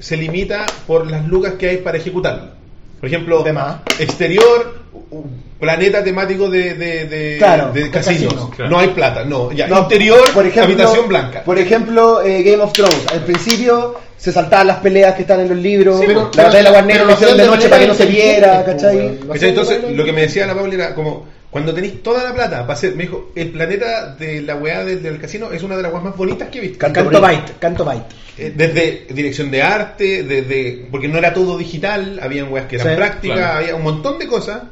se 0.00 0.16
limita 0.16 0.66
por 0.86 1.08
las 1.10 1.26
lucas 1.28 1.54
que 1.54 1.68
hay 1.68 1.76
para 1.78 1.96
ejecutarlo. 1.98 2.50
Por 2.98 3.08
ejemplo, 3.08 3.42
De 3.44 3.52
más. 3.52 3.76
exterior, 4.00 4.80
planeta 5.58 6.02
temático 6.04 6.48
de, 6.50 6.74
de, 6.74 7.04
de, 7.06 7.36
Claro, 7.38 7.72
de 7.72 7.90
casinos. 7.90 8.32
casino, 8.34 8.50
claro. 8.54 8.70
No 8.70 8.78
hay 8.78 8.88
plata, 8.88 9.24
no. 9.24 9.52
Ya, 9.52 9.66
No, 9.68 9.80
interior, 9.82 10.20
por 10.34 10.44
ejemplo, 10.46 10.64
habitación 10.74 11.08
blanca. 11.08 11.42
Por 11.44 11.58
ejemplo, 11.58 12.22
eh, 12.22 12.42
Game 12.42 12.62
of 12.62 12.72
Thrones. 12.72 13.06
Al 13.12 13.20
principio 13.24 13.94
se 14.16 14.32
saltaban 14.32 14.66
las 14.66 14.78
peleas 14.78 15.14
que 15.14 15.22
están 15.22 15.40
en 15.40 15.48
los 15.48 15.58
libros. 15.58 16.00
Sí, 16.00 16.06
la 16.06 16.12
pero- 16.12 16.22
batalla 16.30 16.56
de 16.56 16.62
la 16.62 16.70
Guarnera 16.70 17.04
lo 17.04 17.12
hicieron 17.12 17.36
de 17.38 17.46
noche 17.46 17.68
para 17.68 17.80
que 17.82 17.88
no 17.88 17.94
se 17.94 18.06
viera, 18.06 18.64
¿cachai? 18.64 19.18
Entonces, 19.40 19.80
lo 19.92 20.04
que 20.04 20.12
me 20.12 20.22
decía 20.22 20.46
la 20.46 20.54
Paula 20.54 20.74
era 20.74 20.94
como, 20.94 21.26
cuando 21.50 21.72
tenéis 21.72 22.02
toda 22.02 22.22
la 22.24 22.34
plata 22.34 22.60
para 22.62 22.72
hacer, 22.74 22.94
me 22.94 23.04
dijo, 23.04 23.30
el 23.34 23.50
planeta 23.50 24.14
de 24.14 24.42
la 24.42 24.56
weá 24.56 24.84
del, 24.84 25.02
del 25.02 25.18
casino 25.20 25.50
es 25.52 25.62
una 25.62 25.76
de 25.76 25.82
las 25.82 25.92
weas 25.92 26.04
más 26.04 26.16
bonitas 26.16 26.48
que 26.50 26.58
he 26.58 26.60
visto. 26.62 26.78
Canto 26.78 27.02
Canto 27.02 27.20
byte, 27.20 27.52
canto 27.58 27.84
byte. 27.84 28.04
Eh, 28.38 28.52
Desde 28.54 29.06
dirección 29.10 29.50
de 29.50 29.62
arte, 29.62 30.22
desde 30.22 30.86
porque 30.90 31.08
no 31.08 31.16
era 31.18 31.32
todo 31.32 31.56
digital, 31.56 32.18
habían 32.22 32.52
weas 32.52 32.66
que 32.66 32.76
eran 32.76 32.88
Sí, 32.90 32.96
prácticas, 32.96 33.38
claro. 33.38 33.58
había 33.58 33.74
un 33.74 33.82
montón 33.82 34.18
de 34.18 34.26
cosas. 34.26 34.62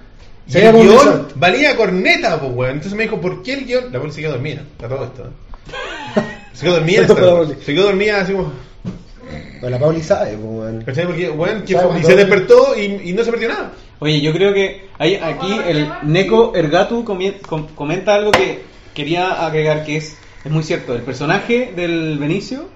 Y 0.46 0.52
el 0.68 0.72
guion 0.82 1.28
valía 1.36 1.76
corneta, 1.76 2.38
pues 2.40 2.52
weón. 2.54 2.72
Entonces 2.72 2.94
me 2.96 3.04
dijo, 3.04 3.20
¿por 3.20 3.42
qué 3.42 3.54
el 3.54 3.64
guion? 3.66 3.84
La 3.92 3.98
Paula 3.98 4.12
se 4.12 4.20
quedó 4.20 4.32
dormida, 4.32 4.62
a 4.82 4.88
todo 4.88 5.04
esto. 5.04 5.30
Se 6.52 6.64
quedó 6.66 6.74
dormida, 6.74 7.06
se 7.64 7.74
quedó 7.74 7.82
dormida 7.84 8.20
así 8.20 8.32
como, 8.32 8.52
Pero 9.60 9.70
la 9.70 9.78
Pauli 9.78 10.02
sabe, 10.02 10.32
pues, 10.36 10.42
weón. 10.44 10.82
¿cachai? 10.84 11.06
Porque, 11.06 11.30
weón, 11.30 11.62
que 11.62 11.74
fue- 11.78 12.00
y 12.00 12.02
se 12.04 12.14
despertó 12.16 12.78
y, 12.78 13.10
y 13.10 13.12
no 13.12 13.24
se 13.24 13.30
perdió 13.30 13.48
nada. 13.48 13.72
Oye, 14.00 14.20
yo 14.20 14.32
creo 14.32 14.52
que 14.52 14.86
hay 14.98 15.14
aquí 15.16 15.56
el 15.66 15.88
Neko 16.02 16.52
Ergatu 16.54 17.04
comien- 17.04 17.40
com- 17.40 17.68
comenta 17.74 18.14
algo 18.14 18.30
que 18.32 18.62
quería 18.92 19.44
agregar 19.46 19.84
que 19.84 19.96
es, 19.96 20.16
es 20.44 20.52
muy 20.52 20.62
cierto. 20.62 20.94
El 20.94 21.02
personaje 21.02 21.72
del 21.74 22.18
Benicio 22.18 22.68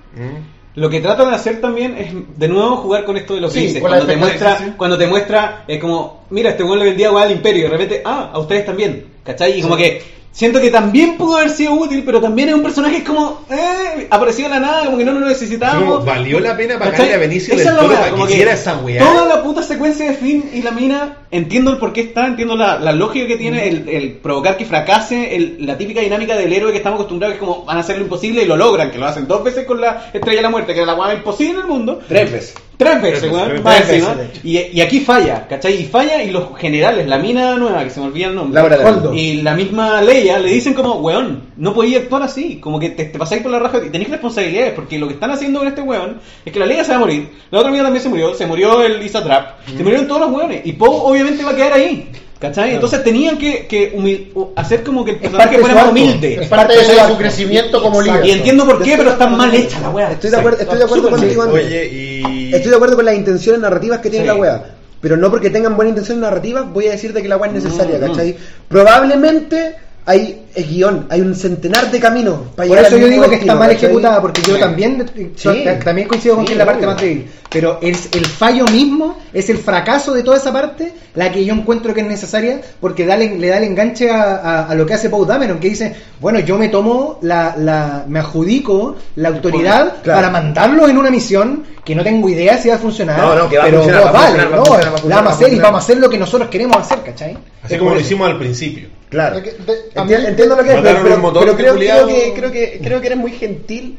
lo 0.79 0.89
que 0.89 1.01
trata 1.01 1.29
de 1.29 1.35
hacer 1.35 1.61
también 1.61 1.97
es 1.99 2.13
de 2.39 2.49
nuevo 2.49 2.77
jugar 2.77 3.05
con 3.05 3.17
esto 3.17 3.35
de 3.35 3.41
los 3.41 3.53
Sí, 3.53 3.63
grises. 3.63 3.81
Cuando 3.81 4.07
te 4.07 4.17
muestra, 4.17 4.75
cuando 4.77 4.97
te 4.97 5.07
muestra, 5.07 5.65
es 5.67 5.81
como, 5.81 6.25
mira, 6.31 6.51
este 6.51 6.63
weón 6.63 6.79
le 6.79 6.85
vendía 6.85 7.13
weá 7.13 7.25
al 7.25 7.33
imperio 7.33 7.61
y 7.61 7.63
de 7.65 7.71
repente, 7.71 8.03
ah, 8.05 8.31
a 8.33 8.39
ustedes 8.39 8.65
también. 8.65 9.05
¿Cachai? 9.25 9.59
Y 9.59 9.63
como 9.63 9.77
que 9.77 10.03
siento 10.33 10.61
que 10.61 10.71
también 10.71 11.17
pudo 11.17 11.37
haber 11.39 11.51
sido 11.51 11.73
útil, 11.75 12.03
pero 12.07 12.21
también 12.21 12.49
es 12.51 12.55
un 12.55 12.63
personaje 12.63 13.03
como, 13.03 13.41
eh, 13.51 14.07
apareció 14.11 14.45
de 14.45 14.51
la 14.51 14.61
nada, 14.61 14.85
como 14.85 14.97
que 14.99 15.05
no 15.05 15.13
lo 15.13 15.27
necesitábamos. 15.27 16.05
valió 16.05 16.39
la 16.41 16.57
pena 16.57 16.79
pagarle 16.79 17.15
a 17.15 17.19
Benicio 17.19 17.55
Esa 17.55 17.71
del 17.73 17.81
Toro 17.81 17.95
para 17.95 18.15
que 18.15 18.33
hiciera 18.33 18.53
esa 18.53 18.77
weá. 18.79 19.05
Toda 19.05 19.27
la 19.27 19.43
puta 19.43 19.63
secuencia 19.63 20.07
de 20.07 20.15
Finn 20.15 20.51
y 20.55 20.63
la 20.63 20.71
mina, 20.71 21.17
entiendo 21.31 21.71
el 21.73 21.79
por 21.79 21.93
qué 21.93 22.03
está, 22.03 22.27
entiendo 22.27 22.57
la, 22.57 22.79
la 22.79 22.93
lógica 22.93 23.27
que 23.27 23.37
tiene 23.37 23.69
el, 23.69 23.89
el 23.89 24.13
provocar 24.13 24.57
que 24.57 24.65
fracase, 24.65 25.35
el- 25.37 25.57
la 25.67 25.77
típica 25.77 26.01
dinámica 26.01 26.37
del 26.37 26.53
héroe 26.53 26.71
que 26.73 26.79
estamos 26.79 26.99
acostumbrados, 26.99 27.37
que 27.37 27.43
es 27.43 27.47
como 27.49 27.65
van 27.65 27.77
a 27.77 27.81
hacer 27.81 27.97
lo 27.97 28.05
imposible 28.05 28.43
y 28.43 28.47
lo 28.47 28.57
logran, 28.57 28.91
que 28.91 28.99
lo 28.99 29.07
hacen 29.07 29.27
dos 29.27 29.43
veces 29.43 29.67
con 29.67 29.81
la 29.81 30.11
Estrella 30.13 30.37
de 30.39 30.43
la 30.43 30.51
Muerte, 30.51 30.73
que 30.75 30.83
era 30.83 30.87
la 30.93 30.95
weá 30.95 31.15
imposible 31.15 31.55
en 31.55 31.61
el 31.61 31.67
mundo. 31.67 32.01
Tres 32.07 32.31
veces. 32.31 32.55
Tres 32.79 33.03
veces, 33.03 33.31
weón. 33.31 34.31
Y, 34.45 34.57
y 34.57 34.81
aquí 34.81 35.01
falla, 35.01 35.49
¿cachai? 35.49 35.83
Y 35.83 35.85
falla 35.85 36.23
y 36.23 36.31
los 36.31 36.57
generales, 36.57 37.09
la 37.09 37.19
mina 37.19 37.57
nueva, 37.57 37.83
que 37.83 37.91
se 37.91 37.99
me 37.99 38.07
olvida 38.07 38.29
el 38.29 38.37
nombre. 38.37 38.61
Laura. 38.61 38.79
Holdo. 38.89 39.13
Y 39.13 39.43
la 39.43 39.55
misma 39.55 40.01
Leia 40.01 40.39
le 40.39 40.49
dicen 40.49 40.75
como, 40.75 40.95
weón, 40.95 41.43
no 41.57 41.75
podías 41.75 42.03
actuar 42.03 42.23
así, 42.23 42.61
como 42.61 42.79
que 42.79 42.91
te, 42.91 43.07
te 43.07 43.19
pasáis 43.19 43.43
por 43.43 43.51
la 43.51 43.59
raja 43.59 43.81
y 43.85 43.91
tenéis 43.91 44.11
responsabilidades, 44.11 44.75
porque 44.75 44.97
lo 44.97 45.09
que 45.09 45.15
están 45.15 45.33
haciendo 45.33 45.59
con 45.59 45.67
este 45.67 45.83
weón 45.83 46.21
es 46.45 46.53
que 46.53 46.59
la 46.61 46.67
Leia 46.67 46.85
se 46.85 46.93
va 46.93 46.99
a 46.99 47.01
morir, 47.01 47.29
la 47.51 47.59
otra 47.59 47.71
amiga 47.71 47.83
también 47.83 48.03
se 48.03 48.09
murió, 48.09 48.33
se 48.35 48.47
murió 48.47 48.83
el 48.85 49.01
Lisa 49.01 49.25
Trap, 49.25 49.67
se 49.67 49.83
murieron 49.83 50.07
todos 50.07 50.21
los 50.21 50.31
weones, 50.31 50.65
y 50.65 50.73
Poe 50.73 50.89
obviamente 50.89 51.43
va 51.43 51.51
a 51.51 51.57
quedar 51.57 51.73
ahí, 51.73 52.09
¿cachai? 52.39 52.75
Entonces 52.75 53.03
tenían 53.05 53.39
que, 53.39 53.67
que 53.67 54.33
hacer 54.57 54.83
como 54.83 55.05
que 55.05 55.13
el 55.13 55.17
personaje 55.19 55.59
fuera 55.59 55.75
más 55.75 55.89
humilde. 55.91 56.39
Es 56.43 56.49
parte 56.49 56.75
de 56.77 56.85
su 57.09 57.17
crecimiento 57.17 57.83
como 57.83 58.01
líder. 58.03 58.25
Y 58.27 58.31
entiendo 58.33 58.65
por 58.65 58.83
qué, 58.83 58.97
pero 58.97 59.11
está 59.11 59.27
mal 59.27 59.55
hecha 59.55 59.81
la 59.81 59.91
weá. 59.91 60.13
Estoy 60.13 60.31
de 60.31 60.37
acuerdo, 60.37 60.61
estoy 60.61 60.79
de 60.79 60.85
acuerdo 60.85 61.11
contigo. 61.11 61.43
Oye, 61.53 61.87
y. 61.87 62.55
Estoy 62.55 62.71
de 62.71 62.77
acuerdo 62.77 62.97
con 62.97 63.05
las 63.05 63.15
intenciones 63.15 63.61
narrativas 63.61 64.01
que 64.01 64.11
tiene 64.11 64.25
Sí. 64.25 64.29
la 64.29 64.35
wea. 64.37 64.65
Pero 65.01 65.17
no 65.17 65.31
porque 65.31 65.51
tengan 65.51 65.77
buenas 65.77 65.91
intenciones 65.91 66.23
narrativas 66.23 66.73
voy 66.73 66.89
a 66.89 66.91
decirte 66.91 67.23
que 67.23 67.29
la 67.29 67.37
wea 67.37 67.51
es 67.53 67.63
necesaria, 67.63 67.99
Mm, 67.99 68.05
mm. 68.05 68.07
¿cachai? 68.09 68.37
Probablemente 68.69 69.77
hay 70.09 70.43
es 70.55 70.69
guion, 70.69 71.07
hay 71.11 71.21
un 71.21 71.35
centenar 71.37 71.91
de 71.91 72.01
caminos 72.01 72.39
para 72.57 72.67
Por 72.67 72.77
llegar 72.79 72.85
eso 72.93 72.97
yo 72.99 73.07
digo 73.07 73.21
que 73.21 73.27
está 73.27 73.37
destino, 73.37 73.55
mal 73.57 73.69
¿cachai? 73.69 73.85
ejecutada, 73.85 74.21
porque 74.23 74.43
yo 74.43 74.55
Sí. 74.55 74.61
también, 74.61 75.07
Sí. 75.37 75.65
también 75.85 76.09
coincido 76.09 76.35
con 76.37 76.45
Sí, 76.45 76.49
que 76.49 76.53
es 76.55 76.59
la 76.59 76.65
parte 76.65 76.81
obvio. 76.81 76.93
más 76.95 77.01
débil. 77.03 77.31
Pero 77.51 77.79
es 77.83 78.09
el 78.13 78.27
fallo 78.27 78.65
mismo, 78.67 79.19
es 79.33 79.51
el 79.51 79.59
fracaso 79.59 80.15
de 80.15 80.23
toda 80.23 80.39
esa 80.39 80.53
parte, 80.53 80.93
la 81.15 81.31
que 81.31 81.45
yo 81.45 81.53
encuentro 81.55 81.93
que 81.95 82.01
es 82.01 82.07
necesaria, 82.09 82.61
porque 82.81 83.07
dale- 83.07 83.39
le 83.39 83.49
da 83.49 83.59
el 83.59 83.65
enganche 83.65 84.11
a, 84.11 84.37
a- 84.37 84.67
a 84.69 84.75
lo 84.75 84.85
que 84.87 84.95
hace 84.95 85.11
Paul 85.11 85.27
Dameron, 85.27 85.61
que 85.61 85.69
dice, 85.69 85.95
bueno, 86.21 86.41
yo 86.41 86.57
me 86.59 86.69
tomo 86.71 87.19
la, 87.23 87.55
la 87.57 88.05
me 88.09 88.19
adjudico 88.19 88.97
la 89.17 89.29
autoridad 89.29 90.03
Claro. 90.03 90.19
para 90.21 90.31
mandarlo 90.31 90.89
en 90.89 90.99
una 90.99 91.11
misión 91.11 91.65
que 91.85 91.95
no 91.95 92.03
tengo 92.03 92.29
idea 92.29 92.57
si 92.59 92.69
va 92.71 92.75
a 92.75 92.79
funcionar, 92.79 93.19
No, 93.19 93.35
no, 93.35 93.49
que 93.49 93.59
va 93.59 93.65
a 93.65 93.67
pero 93.67 93.79
va 93.81 93.85
a 93.85 94.13
vale, 94.13 94.27
funcionar, 94.27 94.51
va 94.53 94.55
a 94.55 94.59
no, 94.59 94.65
funcionar, 94.65 94.85
va 94.85 94.89
a 94.89 94.91
la 94.91 94.91
funcionar, 94.99 95.19
vamos 95.25 95.33
a 95.33 95.37
hacer 95.37 95.53
y 95.53 95.59
vamos 95.61 95.81
a 95.81 95.85
hacer 95.85 95.99
lo 95.99 96.11
que 96.11 96.19
nosotros 96.19 96.49
queremos 96.51 96.77
hacer, 96.79 96.99
¿cachai? 97.03 97.39
Así 97.63 97.75
Es 97.75 97.79
como 97.79 97.95
lo 97.95 98.01
hicimos 98.01 98.29
al 98.29 98.39
principio. 98.39 98.89
Claro. 99.11 99.41
De- 99.41 99.53
de- 99.53 99.79
a 99.95 100.05
mí- 100.05 100.13
Enti- 100.13 100.27
entiendo 100.29 100.57
lo 100.57 100.63
que 100.65 100.71
es, 100.75 100.81
pero, 100.83 101.57
creo, 101.57 101.75
creo 101.77 102.07
que, 102.07 102.33
creo, 102.37 102.51
que, 102.53 102.81
creo 102.83 103.01
que 103.01 103.07
eres 103.07 103.19
muy 103.19 103.33
gentil 103.33 103.99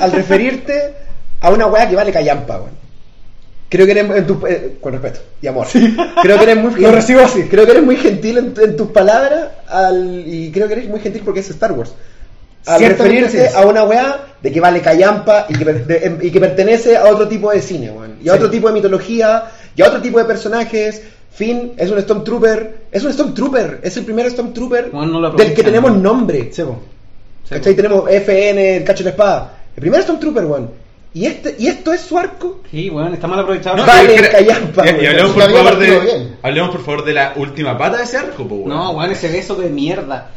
al 0.00 0.12
referirte 0.12 0.94
a 1.40 1.50
una 1.50 1.66
weá 1.66 1.88
que 1.88 1.96
vale 1.96 2.12
callampa, 2.12 2.58
weón. 2.58 2.84
Creo 3.68 3.86
que 3.86 3.92
eres, 3.92 4.08
en 4.08 4.26
tu, 4.26 4.46
eh, 4.46 4.76
con 4.80 4.92
respeto 4.92 5.20
y 5.42 5.46
amor, 5.48 5.66
creo 6.22 6.36
que 6.38 6.44
eres 6.44 6.56
muy 6.56 6.74
Lo 6.80 6.92
recibo 6.92 7.20
así. 7.20 7.44
Creo 7.44 7.64
que 7.64 7.72
eres 7.72 7.82
muy 7.82 7.96
gentil 7.96 8.38
en, 8.38 8.54
en 8.62 8.76
tus 8.76 8.88
palabras 8.90 9.48
al, 9.66 10.22
y 10.26 10.52
creo 10.52 10.68
que 10.68 10.74
eres 10.74 10.88
muy 10.88 11.00
gentil 11.00 11.22
porque 11.24 11.40
es 11.40 11.50
Star 11.50 11.72
Wars. 11.72 11.92
Al 12.66 12.78
sí. 13.30 13.38
a 13.54 13.66
una 13.66 13.82
weá 13.84 14.20
de 14.40 14.52
que 14.52 14.60
vale 14.60 14.80
callampa 14.80 15.46
y 15.48 15.54
que, 15.54 15.64
de- 15.64 16.06
em, 16.06 16.18
y 16.22 16.30
que 16.30 16.40
pertenece 16.40 16.96
a 16.96 17.06
otro 17.06 17.26
tipo 17.28 17.50
de 17.50 17.60
cine, 17.60 17.90
weón. 17.90 18.16
Y 18.22 18.28
a 18.28 18.32
Sí. 18.32 18.38
otro 18.38 18.50
tipo 18.50 18.68
de 18.68 18.74
mitología, 18.74 19.44
y 19.74 19.82
a 19.82 19.86
otro 19.88 20.00
tipo 20.00 20.18
de 20.18 20.24
personajes. 20.24 21.02
Finn 21.34 21.72
es 21.76 21.90
un 21.90 22.00
Stormtrooper, 22.00 22.86
es 22.92 23.02
un 23.04 23.12
Stormtrooper, 23.12 23.80
es 23.82 23.96
el 23.96 24.04
primer 24.04 24.30
Stormtrooper 24.30 24.90
Bueno, 24.90 25.20
no 25.20 25.30
del 25.32 25.52
que 25.54 25.62
tenemos 25.64 25.90
¿no? 25.92 25.98
nombre. 25.98 26.50
Po. 26.56 26.80
¿Cachai? 27.48 27.74
Tenemos 27.74 28.08
FN, 28.08 28.76
el 28.76 28.84
cacho 28.84 28.98
de 29.02 29.04
la 29.04 29.10
espada. 29.10 29.52
El 29.76 29.80
primer 29.80 30.02
Stormtrooper, 30.02 30.44
weón. 30.46 30.70
¿Y, 31.12 31.26
este, 31.26 31.54
¿Y 31.58 31.66
esto 31.68 31.92
es 31.92 32.00
su 32.00 32.18
arco? 32.18 32.60
Sí, 32.70 32.88
weón, 32.90 33.14
está 33.14 33.26
mal 33.26 33.38
aprovechado. 33.40 33.76
No, 33.76 33.86
Vale, 33.86 34.14
pero 34.16 34.30
callampa, 34.32 34.84
Y, 34.86 35.06
hablemos, 35.06 35.32
por 35.32 35.42
favor 35.50 35.78
de, 35.78 36.00
bien. 36.00 36.36
hablemos 36.42 36.70
por 36.70 36.84
favor 36.84 37.04
de 37.04 37.12
la 37.14 37.32
última 37.36 37.76
pata 37.78 37.98
de 37.98 38.02
ese 38.04 38.16
arco, 38.16 38.46
po, 38.48 38.54
weón. 38.56 38.68
No, 38.68 38.90
weón, 38.92 39.10
ese 39.12 39.28
beso 39.30 39.54
de 39.56 39.68
mierda. 39.70 40.30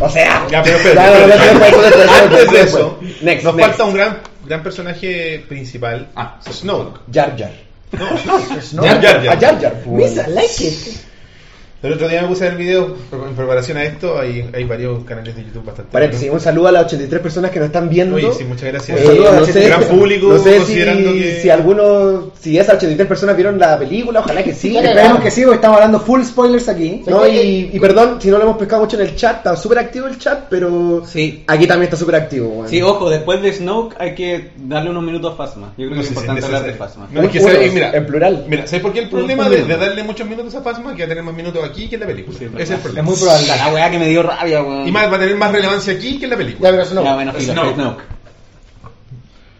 O 0.00 0.08
sea, 0.08 0.46
Ya, 0.50 0.62
pero 0.62 0.78
no, 0.94 1.00
Antes 1.02 2.50
de 2.50 2.60
eso, 2.62 2.98
next, 3.22 3.44
nos 3.44 3.54
next. 3.54 3.68
falta 3.68 3.84
un 3.84 3.94
gran, 3.94 4.18
gran 4.46 4.62
personaje 4.62 5.44
principal. 5.48 6.08
Ah, 6.16 6.40
Snoke. 6.50 7.00
Jar 7.12 7.36
Jar. 7.38 7.52
Jar 7.96 9.00
Jar 9.00 9.22
Jar. 9.22 9.36
A 9.36 9.40
Jar 9.40 9.60
Jar. 9.60 9.72
pues, 9.84 10.10
Misa, 10.10 10.22
weón. 10.26 10.34
like 10.34 10.64
it. 10.64 11.13
El 11.84 11.92
otro 11.92 12.08
día 12.08 12.22
me 12.22 12.28
puse 12.28 12.44
a 12.44 12.50
ver 12.50 12.52
el 12.58 12.64
video 12.66 12.96
en 13.12 13.34
preparación 13.36 13.76
a 13.76 13.84
esto. 13.84 14.18
Hay, 14.18 14.48
hay 14.54 14.64
varios 14.64 15.04
canales 15.04 15.36
de 15.36 15.44
YouTube 15.44 15.64
bastante. 15.66 15.92
Paréntesis, 15.92 16.30
un 16.30 16.40
saludo 16.40 16.68
a 16.68 16.72
las 16.72 16.86
83 16.86 17.20
personas 17.22 17.50
que 17.50 17.58
nos 17.60 17.66
están 17.66 17.88
viendo. 17.90 18.16
Oye, 18.16 18.32
sí, 18.32 18.44
muchas 18.44 18.72
gracias. 18.72 18.98
Eh, 19.00 19.04
Saludos 19.04 19.32
no 19.32 19.38
al 19.38 19.46
sé, 19.46 19.60
gran 19.66 19.82
público, 19.84 20.28
no 20.28 20.38
sé 20.38 20.56
considerando 20.56 21.12
si, 21.12 21.18
que- 21.22 21.40
si 21.42 21.50
algunos, 21.50 22.24
si 22.40 22.58
esas 22.58 22.76
83 22.76 23.06
personas 23.06 23.36
vieron 23.36 23.58
la 23.58 23.78
película, 23.78 24.20
ojalá 24.20 24.42
que 24.42 24.54
sí. 24.54 24.76
Esperemos 24.76 25.20
que 25.20 25.30
sí, 25.30 25.42
porque 25.42 25.56
estamos 25.56 25.76
hablando 25.76 26.00
full 26.00 26.22
spoilers 26.22 26.68
aquí. 26.70 27.02
No, 27.06 27.26
y, 27.28 27.70
y 27.72 27.78
perdón 27.80 28.18
si 28.20 28.28
no 28.30 28.38
lo 28.38 28.44
hemos 28.44 28.56
pescado 28.56 28.82
mucho 28.82 28.96
en 29.00 29.06
el 29.06 29.14
chat, 29.16 29.36
está 29.38 29.54
súper 29.56 29.78
activo 29.78 30.06
el 30.06 30.18
chat, 30.18 30.46
pero 30.48 31.02
Sí. 31.06 31.44
aquí 31.46 31.66
también 31.66 31.84
está 31.84 31.96
súper 31.98 32.14
activo. 32.16 32.48
weón. 32.48 32.68
Sí, 32.68 32.80
ojo, 32.80 33.10
después 33.10 33.42
de 33.42 33.52
Snoke 33.52 33.94
hay 33.98 34.14
que 34.14 34.52
darle 34.56 34.88
unos 34.90 35.02
minutos 35.02 35.34
a 35.34 35.36
Fasma. 35.36 35.74
Yo 35.76 35.86
creo 35.86 35.90
No 35.90 35.94
que 35.96 36.00
es 36.00 36.06
si 36.06 36.12
importante 36.14 36.46
hablar 36.46 36.64
de. 36.64 36.72
Fasma. 36.72 37.08
No, 37.12 37.22
es 37.22 37.28
que 37.30 37.70
mira, 37.74 37.90
en 37.92 38.06
plural. 38.06 38.44
Mira, 38.48 38.66
¿sabes 38.66 38.80
por 38.82 38.92
qué 38.94 39.00
el 39.00 39.10
problema 39.10 39.50
de, 39.50 39.64
de 39.64 39.76
darle 39.76 40.02
muchos 40.02 40.26
minutos 40.26 40.54
a 40.54 40.62
Phasma 40.62 40.94
que 40.94 41.02
va 41.02 41.06
a 41.06 41.08
tener 41.08 41.22
más 41.24 41.34
minutos 41.34 41.62
aquí 41.62 41.73
que 41.88 41.94
en 41.96 42.00
la 42.00 42.06
película? 42.06 42.38
Sí, 42.38 42.44
es 42.58 42.70
el 42.70 42.78
problema. 42.78 43.08
Es 43.10 43.14
muy 43.18 43.20
probable. 43.20 43.46
La 43.48 43.68
weá 43.72 43.90
que 43.90 43.98
me 43.98 44.08
dio 44.08 44.22
rabia, 44.22 44.62
weón. 44.62 44.88
Y 44.88 44.92
más, 44.92 45.10
va 45.12 45.16
a 45.16 45.20
tener 45.20 45.36
más 45.36 45.52
relevancia 45.52 45.92
aquí 45.92 46.18
que 46.18 46.24
en 46.24 46.30
la 46.30 46.36
película. 46.36 46.70
Ya, 46.70 46.76
pero 46.76 46.94
no. 46.94 47.02
Ya, 47.24 47.40
Snoke. 47.40 47.74
Snoke. 47.74 48.02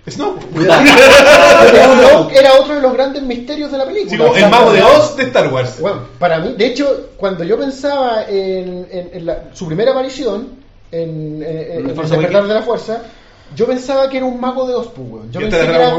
Snow. 0.06 0.36
Snoke 0.54 2.36
era 2.38 2.52
otro 2.60 2.74
de 2.74 2.80
los 2.82 2.92
grandes 2.92 3.22
misterios 3.22 3.72
de 3.72 3.78
la 3.78 3.86
película. 3.86 4.10
Sí, 4.10 4.16
como 4.18 4.34
el 4.36 4.50
mago 4.50 4.72
de 4.72 4.80
para- 4.80 4.96
Oz 4.98 5.16
de 5.16 5.22
Star 5.24 5.52
Wars. 5.52 5.80
Bueno, 5.80 6.00
para 6.18 6.38
mí, 6.40 6.54
de 6.56 6.66
hecho, 6.66 7.10
cuando 7.16 7.42
yo 7.44 7.58
pensaba 7.58 8.24
en, 8.28 8.86
en- 8.90 9.10
en 9.12 9.26
la- 9.26 9.44
su 9.54 9.66
primera 9.66 9.92
aparición 9.92 10.48
en, 10.92 11.42
en- 11.42 11.42
en 11.42 11.72
En 11.84 11.90
El 11.90 11.96
despertar 11.96 12.46
de 12.46 12.54
la 12.54 12.62
fuerza, 12.62 13.02
yo 13.54 13.66
pensaba 13.66 14.08
que 14.08 14.16
era 14.16 14.26
un 14.26 14.40
mago 14.40 14.66
de 14.66 14.74
Oz, 14.74 14.88
pues, 14.94 15.08
weón. 15.08 15.30
Yo, 15.30 15.40
pensé 15.40 15.58
que 15.60 15.74
era, 15.74 15.90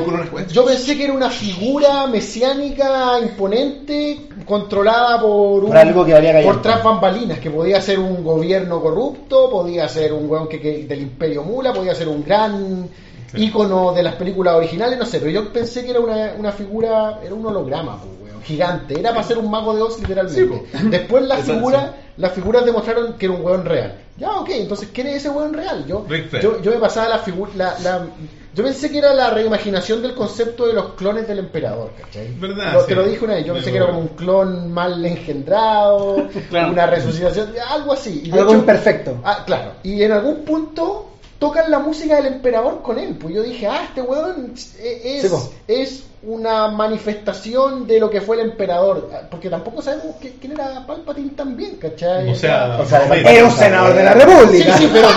yo 0.51 0.65
pensé 0.65 0.97
que 0.97 1.03
era 1.05 1.13
una 1.13 1.29
figura 1.29 2.07
mesiánica 2.07 3.19
imponente 3.21 4.27
controlada 4.45 5.21
por 5.21 5.63
un, 5.63 5.67
Por 5.67 5.77
algo 5.77 6.05
que 6.05 6.13
valía 6.13 6.33
callar. 6.33 6.51
por 6.53 6.61
tras 6.61 6.83
bambalinas, 6.83 7.39
que 7.39 7.49
podía 7.51 7.79
ser 7.81 7.99
un 7.99 8.23
gobierno 8.23 8.81
corrupto, 8.81 9.49
podía 9.49 9.87
ser 9.87 10.11
un 10.13 10.29
weón 10.29 10.47
que, 10.47 10.59
que- 10.59 10.85
del 10.85 11.01
imperio 11.01 11.43
mula, 11.43 11.71
podía 11.73 11.93
ser 11.95 12.07
un 12.07 12.23
gran 12.23 12.89
ícono 13.35 13.91
de 13.93 14.03
las 14.03 14.15
películas 14.15 14.55
originales, 14.55 14.97
no 14.97 15.05
sé, 15.05 15.19
pero 15.19 15.31
yo 15.31 15.51
pensé 15.51 15.83
que 15.83 15.91
era 15.91 15.99
una, 15.99 16.33
una 16.37 16.51
figura, 16.51 17.19
era 17.23 17.33
un 17.35 17.45
holograma, 17.45 17.97
pues, 18.01 18.11
weón, 18.21 18.24
gigante, 18.45 18.99
era 18.99 19.09
para 19.11 19.23
ser 19.23 19.37
un 19.37 19.49
mago 19.51 19.75
de 19.75 19.81
Oz 19.81 19.99
literalmente. 19.99 20.63
Después 20.89 21.23
las 21.23 21.39
Exacto, 21.41 21.53
figuras, 21.59 21.91
las 22.17 22.31
figuras 22.33 22.65
demostraron 22.65 23.13
que 23.13 23.25
era 23.25 23.35
un 23.35 23.41
weón 23.43 23.65
real. 23.65 24.01
Ya, 24.17 24.31
ok, 24.37 24.49
entonces 24.51 24.89
¿quién 24.93 25.07
es 25.07 25.17
ese 25.17 25.29
weón 25.29 25.53
real? 25.53 25.85
Yo, 25.85 26.05
yo, 26.41 26.61
yo 26.61 26.71
me 26.71 26.77
pasaba 26.77 27.09
la 27.09 27.19
figura, 27.19 27.51
la, 27.55 27.77
la- 27.83 28.05
yo 28.53 28.63
pensé 28.63 28.89
que 28.89 28.99
era 28.99 29.13
la 29.13 29.31
reimaginación 29.31 30.01
del 30.01 30.13
concepto 30.15 30.65
de 30.65 30.71
los 30.71 30.93
clones 30.93 31.27
del 31.27 31.39
emperador, 31.39 31.91
¿cachai? 31.99 32.33
Verdad, 32.39 32.71
Lo- 32.71 32.81
sí. 32.81 32.87
Te 32.87 32.95
lo 32.95 33.03
dije 33.03 33.25
una 33.25 33.33
vez, 33.33 33.45
yo 33.45 33.53
pensé 33.53 33.69
que 33.71 33.75
era 33.77 33.87
como 33.87 33.99
un 33.99 34.07
clon 34.09 34.71
mal 34.71 35.05
engendrado, 35.05 36.27
Claro. 36.49 36.71
una 36.71 36.85
resucitación, 36.87 37.49
algo 37.69 37.91
así. 37.93 38.21
Y 38.25 38.31
de 38.31 38.39
Algo 38.39 38.51
hecho- 38.51 38.59
imperfecto. 38.59 39.17
Ah, 39.23 39.43
claro. 39.45 39.73
Y 39.83 40.01
en 40.01 40.11
algún 40.13 40.45
punto 40.45 41.07
tocan 41.37 41.69
la 41.69 41.79
música 41.79 42.15
del 42.15 42.27
emperador 42.27 42.81
con 42.81 42.97
él. 42.97 43.17
Pues 43.19 43.35
yo 43.35 43.43
dije, 43.43 43.67
ah, 43.67 43.81
este 43.89 44.01
weón 44.01 44.53
es, 44.53 44.61
Sí, 44.61 45.27
es 45.67 46.03
una 46.25 46.67
manifestación 46.69 47.85
de 47.87 47.99
lo 47.99 48.09
que 48.09 48.19
fue 48.21 48.37
el 48.37 48.49
emperador. 48.49 49.09
Ah, 49.13 49.21
Porque 49.29 49.49
tampoco 49.49 49.81
sabemos 49.81 50.15
qui- 50.21 50.33
quién 50.39 50.53
era 50.53 50.85
Palpatine 50.85 51.29
también, 51.35 51.75
¿cachai? 51.77 52.29
O 52.31 52.35
sea, 52.35 52.77
O 52.81 52.85
sea, 52.85 52.99
de 53.01 53.09
Vader. 53.09 53.27
Era 53.27 53.45
un 53.45 53.51
senador 53.51 53.93
de 53.95 54.03
la 54.03 54.13
Sí, 54.13 54.19
República. 54.19 54.77
sí, 54.77 54.89
pero, 54.91 55.07
Es 55.09 55.15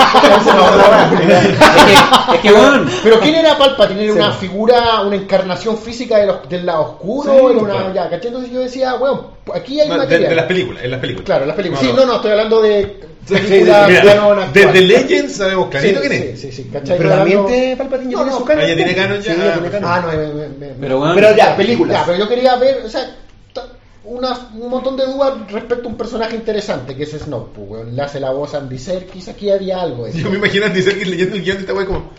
que, 1.85 2.35
es 2.35 2.40
que, 2.40 2.52
weón, 2.52 2.89
pero 3.02 3.20
¿quién 3.20 3.35
era 3.35 3.56
Palpatine? 3.59 4.05
¿Era 4.05 4.12
Sí, 4.12 4.18
una 4.18 4.32
figura, 4.32 5.01
una 5.02 5.16
encarnación 5.16 5.78
física 5.78 6.18
de 6.18 6.26
los- 6.26 6.48
del 6.48 6.66
lado 6.66 6.82
oscuro? 6.82 7.32
Sí, 7.32 7.39
era 7.39 7.47
una, 7.62 7.72
claro. 7.74 7.94
ya, 7.94 8.10
¿cachai? 8.10 8.26
Entonces 8.28 8.52
yo 8.52 8.60
decía, 8.60 8.94
weón, 8.97 9.20
aquí 9.55 9.80
hay 9.80 9.89
No, 9.89 9.94
de, 9.94 10.01
material. 10.01 10.30
de 10.30 10.36
las 10.36 10.47
películas, 10.47 10.85
en 10.85 10.90
las 10.90 11.01
películas. 11.01 11.26
Claro, 11.26 11.47
las 11.47 11.56
películas. 11.56 11.82
No, 11.82 11.89
sí, 11.90 11.94
no. 11.97 12.01
no, 12.02 12.06
no, 12.06 12.16
estoy 12.16 12.30
hablando 12.32 12.62
de 12.62 13.01
Sí, 13.28 13.35
películas 13.35 13.90
actual. 13.90 14.52
desde 14.55 14.80
Legends 14.80 15.36
sabemos 15.36 15.68
clarito 15.68 16.01
sí, 16.01 16.09
quién 16.09 16.22
es. 16.22 16.40
Sí, 16.40 16.51
sí, 16.51 16.62
sí, 16.62 16.70
¿cachai? 16.72 16.97
Pero 16.97 17.10
también 17.10 17.76
Palpatine 17.76 18.10
ya 18.12 18.16
No, 18.16 18.22
tiene 18.24 18.30
no. 18.32 18.39
su 18.39 18.44
canon. 18.47 18.64
Ah, 18.64 18.68
ya 18.68 18.74
tiene 18.76 18.94
canon 18.94 19.20
ya. 19.20 19.35
Sí, 19.35 19.40
tiene. 19.70 19.86
Ah, 19.86 20.01
no, 20.01 20.09
me, 20.09 20.16
me- 20.28 20.48
me- 20.48 20.74
pero 20.80 20.97
weón, 21.00 21.14
Pero 21.14 21.34
ya, 21.36 21.56
películas. 21.56 21.98
Ya, 22.00 22.06
pero 22.06 22.18
yo 22.18 22.28
quería 22.28 22.56
ver, 22.56 22.82
o 22.84 22.88
sea, 22.88 23.16
unas- 24.04 24.40
un 24.54 24.70
montón 24.70 24.96
de 24.96 25.06
dudas 25.06 25.34
respecto 25.50 25.88
a 25.88 25.90
un 25.90 25.96
personaje 25.98 26.34
interesante 26.36 26.96
que 26.96 27.02
es 27.04 27.10
Snoke, 27.10 27.52
pues, 27.54 27.68
weón. 27.70 27.94
Le 27.96 28.02
hace 28.02 28.20
la 28.20 28.30
voz 28.30 28.54
a 28.54 28.58
Andy 28.58 28.78
Serkis, 28.78 29.28
aquí 29.28 29.50
había 29.50 29.80
algo. 29.82 30.04
de 30.04 30.10
eso. 30.10 30.18
Yo 30.24 30.30
me 30.30 30.36
imagino 30.38 30.64
a 30.64 30.68
Andy 30.68 30.82
Serkis 30.82 31.06
leyendo 31.08 31.36
el 31.36 31.42
guion 31.42 31.56
de 31.56 31.60
esta 31.62 31.74
wea 31.74 31.86
como. 31.86 32.10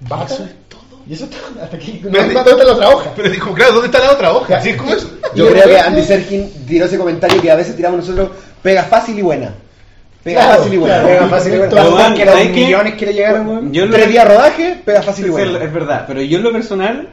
¿Bata? 0.00 0.34
Eso 0.34 0.44
es 0.44 0.50
todo. 0.68 0.80
Y 1.08 1.12
eso 1.14 1.24
está 1.24 1.36
hasta 1.62 1.76
aquí. 1.76 2.00
No, 2.02 2.10
Pero- 2.12 2.26
no, 2.26 2.32
¿dónde 2.34 2.50
está 2.50 2.64
la 2.64 2.72
otra 2.72 2.88
hoja? 2.90 3.10
Pero 3.16 3.30
dijo, 3.30 3.52
claro, 3.54 3.72
¿dónde 3.72 3.86
está 3.88 3.98
la 4.00 4.12
otra 4.12 4.32
hoja? 4.32 4.56
Así 4.56 4.70
es 4.70 4.76
como 4.76 4.92
eso. 4.94 5.10
Yo 5.34 5.48
creo 5.48 5.64
que 5.66 5.78
Andy 5.78 6.02
Serkin 6.02 6.50
tiró 6.66 6.86
ese 6.86 6.98
comentario 6.98 7.40
que 7.42 7.50
a 7.50 7.56
veces 7.56 7.74
tiramos 7.76 8.00
nosotros, 8.00 8.30
pega 8.62 8.84
fácil 8.84 9.18
y 9.18 9.22
buena. 9.22 9.52
Pega 10.22 10.40
Claro, 10.44 10.58
fácil 10.58 10.74
y 10.74 10.76
buena. 10.78 10.94
claro. 11.02 11.08
Pega 11.18 11.28
fácil 11.28 11.52
y 11.54 11.56
bueno. 11.58 11.72
Pero, 11.74 11.94
weón, 11.96 12.14
que 12.14 12.24
los 12.24 12.44
millones 12.50 12.94
que 12.94 13.06
le 13.06 13.12
llegaron, 13.14 13.72
Tres 13.90 14.08
días 14.08 14.26
rodaje, 14.28 14.80
pega 14.84 15.02
fácil 15.02 15.26
y 15.26 15.28
buena. 15.30 15.58
es 15.64 15.72
verdad, 15.72 16.04
pero 16.06 16.22
yo 16.22 16.38
en 16.38 16.44
lo 16.44 16.52
personal 16.52 17.08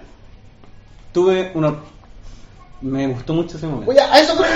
tuve 1.12 1.52
una... 1.56 1.76
Me 2.82 3.06
gustó 3.08 3.34
mucho 3.34 3.58
ese 3.58 3.68
momento. 3.68 3.92
Oye, 3.92 4.00
a 4.00 4.20
eso 4.20 4.34
creo 4.36 4.48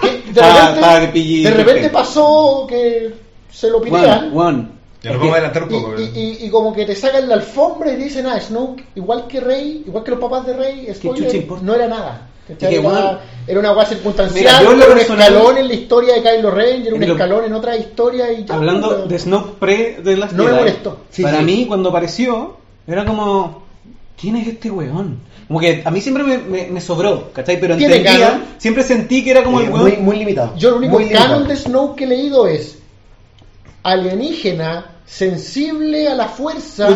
que 0.00 0.08
de 0.08 0.12
repente, 0.24 0.40
ah, 0.40 0.98
que 1.00 1.08
pillí, 1.08 1.42
de 1.42 1.50
repente 1.50 1.90
pasó 1.90 2.64
que 2.68 3.12
se 3.50 3.68
lo. 3.68 3.82
Ya 5.02 5.10
adelantar 5.12 5.64
un 5.64 5.70
Y, 5.70 5.74
poco. 5.74 5.88
y- 5.88 5.90
¿verdad? 6.02 6.14
y- 6.14 6.44
y 6.46 6.50
como 6.50 6.72
que 6.72 6.84
te 6.84 6.94
sacan 6.94 7.28
la 7.28 7.34
alfombra 7.34 7.90
y 7.92 7.96
dicen, 7.96 8.26
ah, 8.26 8.38
Snoke, 8.38 8.84
igual 8.94 9.26
que 9.26 9.40
Rey, 9.40 9.82
igual 9.86 10.04
que 10.04 10.10
los 10.12 10.20
papás 10.20 10.46
de 10.46 10.52
Rey, 10.52 10.88
spoiler, 10.94 11.46
no 11.62 11.74
era 11.74 11.88
nada. 11.88 12.28
que, 12.46 12.66
era, 12.66 12.80
bueno, 12.82 13.18
era 13.48 13.60
una 13.60 13.72
hueá 13.72 13.86
circunstancial, 13.86 14.38
mira, 14.44 14.62
yo 14.62 14.72
en 14.72 14.78
lo 14.78 14.84
era 14.84 14.92
un 14.92 14.98
personal- 14.98 15.32
escalón 15.32 15.58
en 15.58 15.68
la 15.68 15.74
historia 15.74 16.14
de 16.14 16.22
Kylo 16.22 16.60
era 16.60 16.94
un 16.94 17.02
en 17.02 17.08
lo- 17.08 17.14
escalón 17.14 17.44
en 17.46 17.52
otra 17.54 17.76
historia 17.76 18.32
y 18.32 18.44
ya, 18.44 18.54
Hablando 18.54 18.88
pero- 18.90 19.06
de 19.06 19.18
Snoke 19.18 19.58
pre 19.58 19.98
de 20.04 20.16
las 20.16 20.32
No 20.34 20.44
me 20.44 20.50
Jedi, 20.50 20.60
molestó. 20.60 20.98
Sí, 21.10 21.22
para 21.22 21.38
sí. 21.38 21.44
mí 21.44 21.66
cuando 21.66 21.88
apareció 21.88 22.56
era 22.86 23.04
como 23.04 23.62
¿quién 24.20 24.36
es 24.36 24.46
este 24.48 24.70
weón? 24.70 25.18
Como 25.48 25.58
que 25.60 25.82
a 25.84 25.90
mí 25.90 26.00
siempre 26.00 26.22
me, 26.22 26.38
me- 26.38 26.66
me 26.68 26.80
sobró, 26.80 27.32
¿cachai? 27.32 27.58
Pero 27.60 27.76
Tiene 27.76 27.96
entendía, 27.96 28.28
canon. 28.30 28.44
siempre 28.58 28.82
sentí 28.84 29.24
que 29.24 29.30
era 29.32 29.42
como 29.42 29.60
Eh, 29.60 29.64
el 29.64 29.70
muy, 29.70 29.80
weón 29.92 30.04
muy 30.04 30.16
limitado. 30.18 30.54
Yo 30.56 30.68
el 30.70 30.74
único 30.76 30.92
Muy 30.94 31.04
limitado. 31.04 31.28
canon 31.30 31.48
de 31.48 31.56
Snoke 31.56 31.96
que 31.96 32.04
he 32.04 32.08
leído 32.08 32.46
es 32.46 32.78
alienígena 33.82 34.92
sensible 35.06 36.06
a 36.08 36.14
la 36.14 36.28
fuerza 36.28 36.88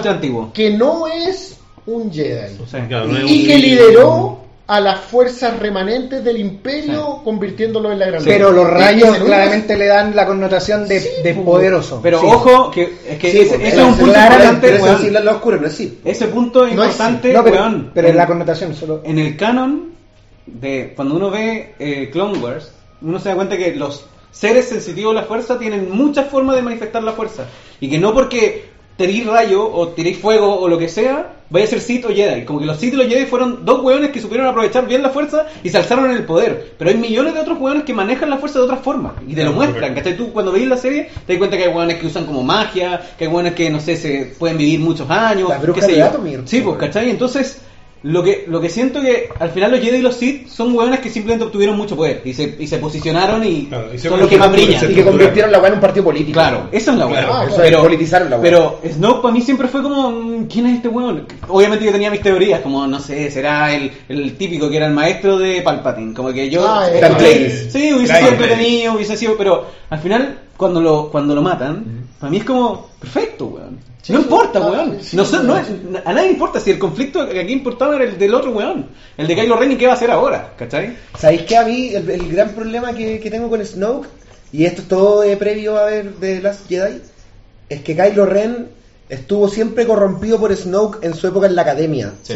que 0.53 0.71
no 0.71 1.07
es 1.09 1.57
un 1.87 2.13
Jedi. 2.13 2.57
O 2.63 2.67
sea, 2.67 2.87
Claro, 2.87 3.07
no 3.07 3.19
es 3.19 3.31
y 3.31 3.41
un- 3.43 3.47
que 3.47 3.59
lideró 3.59 4.44
a 4.67 4.81
las 4.81 5.01
fuerzas 5.01 5.59
remanentes 5.59 6.25
del 6.25 6.39
imperio 6.39 7.21
convirtiéndolo 7.23 7.93
en 7.93 7.99
la 7.99 8.07
gran 8.07 8.25
Pero 8.25 8.51
los 8.51 8.71
rayos 8.71 9.19
claramente 9.19 9.77
le 9.77 9.87
dan 9.87 10.17
la 10.17 10.25
connotación 10.27 10.89
de, 10.89 11.01
Sí, 11.01 11.09
de 11.23 11.35
pues. 11.35 11.45
poderoso. 11.45 12.01
Pero 12.03 12.19
Sí. 12.21 12.27
ojo, 12.31 12.71
que 12.71 12.95
es 13.09 13.19
que 13.19 13.31
Sí, 13.31 13.39
ese, 13.41 13.51
porque 13.51 13.69
ese 13.69 13.77
es 13.77 13.83
un 13.83 13.89
punto 13.97 14.07
importante, 14.19 14.61
Pero 14.63 14.83
weón. 14.85 14.93
no 15.61 15.67
es 15.67 15.73
sí. 15.75 16.01
Ese 16.05 16.27
punto 16.29 16.61
No 16.61 16.67
es- 16.67 16.73
importante, 16.73 17.33
No, 17.35 17.45
pero, 17.45 17.57
weón. 17.57 17.91
pero 17.93 18.07
en 18.09 18.13
En- 18.13 18.17
la 18.17 18.27
connotación 18.27 18.75
solo. 18.75 19.03
en 19.05 19.19
el 19.19 19.37
canon 19.37 19.93
de 20.47 20.93
cuando 20.97 21.17
uno 21.17 21.31
ve 21.31 21.75
eh, 21.79 22.09
Clone 22.11 22.39
Wars, 22.39 22.73
uno 23.03 23.19
se 23.19 23.29
da 23.29 23.35
cuenta 23.35 23.59
que 23.59 23.75
los 23.75 24.07
seres 24.31 24.67
sensitivos 24.69 25.13
a 25.15 25.21
la 25.21 25.27
fuerza 25.27 25.59
tienen 25.59 25.91
muchas 25.93 26.29
formas 26.29 26.57
de 26.57 26.63
manifestar 26.63 27.03
la 27.03 27.13
fuerza 27.13 27.45
y 27.81 27.91
que 27.91 27.99
no 27.99 28.15
porque 28.15 28.65
tiréis 28.97 29.27
rayo 29.27 29.71
o 29.71 29.89
tiréis 29.89 30.19
fuego 30.19 30.59
o 30.59 30.69
lo 30.69 30.79
que 30.79 30.89
sea, 30.89 31.33
vaya 31.55 31.67
a 31.67 31.69
ser 31.69 31.81
Sith 31.81 32.05
o 32.05 32.09
Jedi. 32.09 32.45
Como 32.45 32.59
que 32.59 32.67
los 32.67 32.79
Sith 32.79 32.95
y 32.95 32.97
los 32.97 33.07
Jedi 33.07 33.27
fueron 33.27 33.65
dos 33.65 33.81
hueones 33.83 34.11
que 34.11 34.21
supieron 34.21 34.49
aprovechar 34.49 34.89
bien 34.89 35.03
la 35.03 35.11
fuerza 35.11 35.47
y 35.63 35.71
se 35.71 35.79
alzaron 35.79 36.11
en 36.11 36.17
el 36.17 36.25
poder. 36.25 36.75
Pero 36.77 36.91
hay 36.91 36.97
millones 36.97 37.33
de 37.33 37.41
otros 37.41 37.61
hueones 37.61 37.85
que 37.85 37.95
manejan 37.95 38.29
la 38.29 38.39
fuerza 38.39 38.59
de 38.59 38.65
otra 38.65 38.79
forma 38.79 39.15
y 39.27 39.35
te 39.35 39.45
lo 39.45 39.53
muestran. 39.53 39.95
¿cachai? 39.95 40.17
Tú 40.17 40.33
cuando 40.33 40.51
veis 40.51 40.67
la 40.67 40.77
serie 40.77 41.11
te 41.27 41.35
das 41.35 41.39
cuenta 41.39 41.57
que 41.57 41.65
hay 41.65 41.69
hueones 41.73 41.99
que 41.99 42.09
usan 42.09 42.27
como 42.27 42.43
magia, 42.43 43.01
que 43.17 43.25
hay 43.27 43.31
hueones 43.31 43.55
que 43.55 43.71
no 43.71 43.79
sé, 43.79 43.97
se 43.97 44.35
pueden 44.37 44.59
vivir 44.59 44.81
muchos 44.81 45.09
años. 45.09 45.49
Las 45.49 45.63
brujas 45.63 45.85
qué 45.85 45.87
sé 45.87 45.93
de 45.93 45.99
yo. 45.99 46.05
Dathomir. 46.07 46.43
Sí, 46.45 46.61
pues, 46.61 46.77
¿cachai? 46.77 47.11
Entonces, 47.11 47.61
lo 48.05 48.23
que, 48.23 48.45
lo 48.49 48.61
que 48.61 48.69
siento 48.69 49.01
que 49.01 49.31
al 49.41 49.49
final 49.51 49.71
los 49.71 49.81
Jedi 49.81 49.97
y 49.97 50.03
los 50.03 50.15
Sith 50.17 50.47
son 50.49 50.77
hueones 50.77 51.01
que 51.01 51.09
simplemente 51.09 51.47
obtuvieron 51.47 51.75
mucho 51.75 51.97
poder 51.97 52.21
y 52.27 52.35
se, 52.35 52.55
y 52.59 52.67
se 52.67 52.77
posicionaron 52.77 53.43
y 53.47 53.65
Claro, 53.65 53.95
y 53.95 53.99
se 53.99 54.11
son 54.11 54.21
los 54.21 54.29
que 54.29 54.37
más 54.37 54.53
brillan. 54.53 54.91
Y 54.91 54.95
que 54.95 55.03
convirtieron 55.03 55.51
la 55.51 55.59
weá 55.59 55.69
en 55.69 55.75
un 55.77 55.81
partido 55.81 56.05
político. 56.05 56.35
Claro, 56.35 56.69
esa 56.71 56.93
es 56.93 56.99
la 56.99 57.07
Claro, 57.07 57.33
hueá. 57.33 57.47
eso 57.49 57.63
es, 57.63 57.75
politizaron 57.77 58.29
la 58.29 58.37
hueá. 58.37 58.43
Pero 58.43 58.81
Snoke 58.93 59.23
para 59.23 59.33
mí 59.33 59.41
siempre 59.41 59.69
fue 59.69 59.83
como, 59.83 60.11
mm, 60.11 60.47
¿quién 60.49 60.67
es 60.67 60.77
este 60.77 60.89
hueón? 60.89 61.27
Obviamente 61.49 61.87
yo 61.87 61.93
tenía 61.93 62.11
mis 62.11 62.21
teorías, 62.21 62.61
como, 62.61 62.87
no 62.87 63.01
sé, 63.01 63.31
será 63.31 63.75
el, 63.75 63.91
el 64.11 64.37
típico 64.37 64.69
que 64.69 64.77
era 64.77 64.87
el 64.87 64.93
maestro 64.93 65.39
de 65.39 65.63
Palpatine, 65.63 66.13
como 66.13 66.31
que 66.31 66.51
yo... 66.51 66.63
Ah, 66.69 66.87
eh. 66.93 67.69
Sí, 67.73 67.91
hubiese 67.95 68.13
Plagueis. 68.13 68.33
entretenido, 68.33 68.93
hubiese 68.95 69.17
sido, 69.17 69.35
pero 69.39 69.65
al 69.89 69.99
final, 70.01 70.41
cuando 70.59 70.83
lo, 70.83 71.09
cuando 71.11 71.35
lo 71.35 71.41
matan, 71.41 72.04
para 72.25 72.31
mí 72.31 72.39
es 72.39 72.45
como, 72.45 72.89
perfecto, 73.01 73.47
weón. 73.47 73.79
Sí, 74.03 74.13
no 74.13 74.19
sí, 74.19 74.25
importa, 74.25 74.61
weón. 74.61 74.99
sí, 75.03 75.17
no, 75.17 75.25
no 75.43 75.57
es- 75.59 75.69
a 76.05 76.13
nadie 76.13 76.31
importa 76.31 76.59
si 76.61 76.71
el 76.71 76.79
conflicto 76.79 77.29
que 77.29 77.41
aquí 77.41 77.53
importaba 77.53 77.95
era 77.97 78.05
el 78.05 78.19
del 78.19 78.35
otro 78.35 78.51
weón. 78.53 78.87
El 79.17 79.27
de 79.27 79.35
Kylo 79.35 79.57
Ren 79.57 79.73
y 79.73 79.77
qué 79.77 79.87
va 79.87 79.93
a 79.93 79.97
hacer 79.97 80.11
ahora, 80.11 80.53
¿cachai? 80.59 80.97
¿Sabéis 81.19 81.43
que 81.43 81.57
a 81.57 81.65
mí 81.65 81.89
el, 81.95 82.09
el 82.09 82.33
gran 82.33 82.51
problema 82.51 82.95
que, 82.95 83.21
que 83.21 83.31
tengo 83.31 83.49
con 83.51 83.65
Snoke, 83.65 84.09
y 84.53 84.65
esto 84.65 84.83
es 84.83 84.89
todo 84.89 85.23
eh, 85.23 85.37
previo 85.37 85.79
a 85.79 85.85
ver 85.85 86.15
de 86.17 86.41
Last 86.41 86.69
Jedi, 86.69 87.01
es 87.69 87.81
que 87.83 87.97
Kylo 87.97 88.27
Ren 88.27 88.69
estuvo 89.09 89.49
siempre 89.49 89.87
corrompido 89.87 90.39
por 90.39 90.55
Snoke 90.57 91.05
en 91.05 91.15
su 91.15 91.27
época 91.27 91.47
en 91.47 91.55
la 91.57 91.63
academia. 91.63 92.13
Sí. 92.23 92.35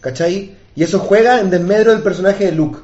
¿Cachai? 0.00 0.54
Y 0.76 0.82
eso 0.82 0.98
juega 0.98 1.40
en 1.40 1.50
desmedro 1.50 1.92
del 1.92 2.02
personaje 2.02 2.46
de 2.46 2.52
Luke. 2.52 2.78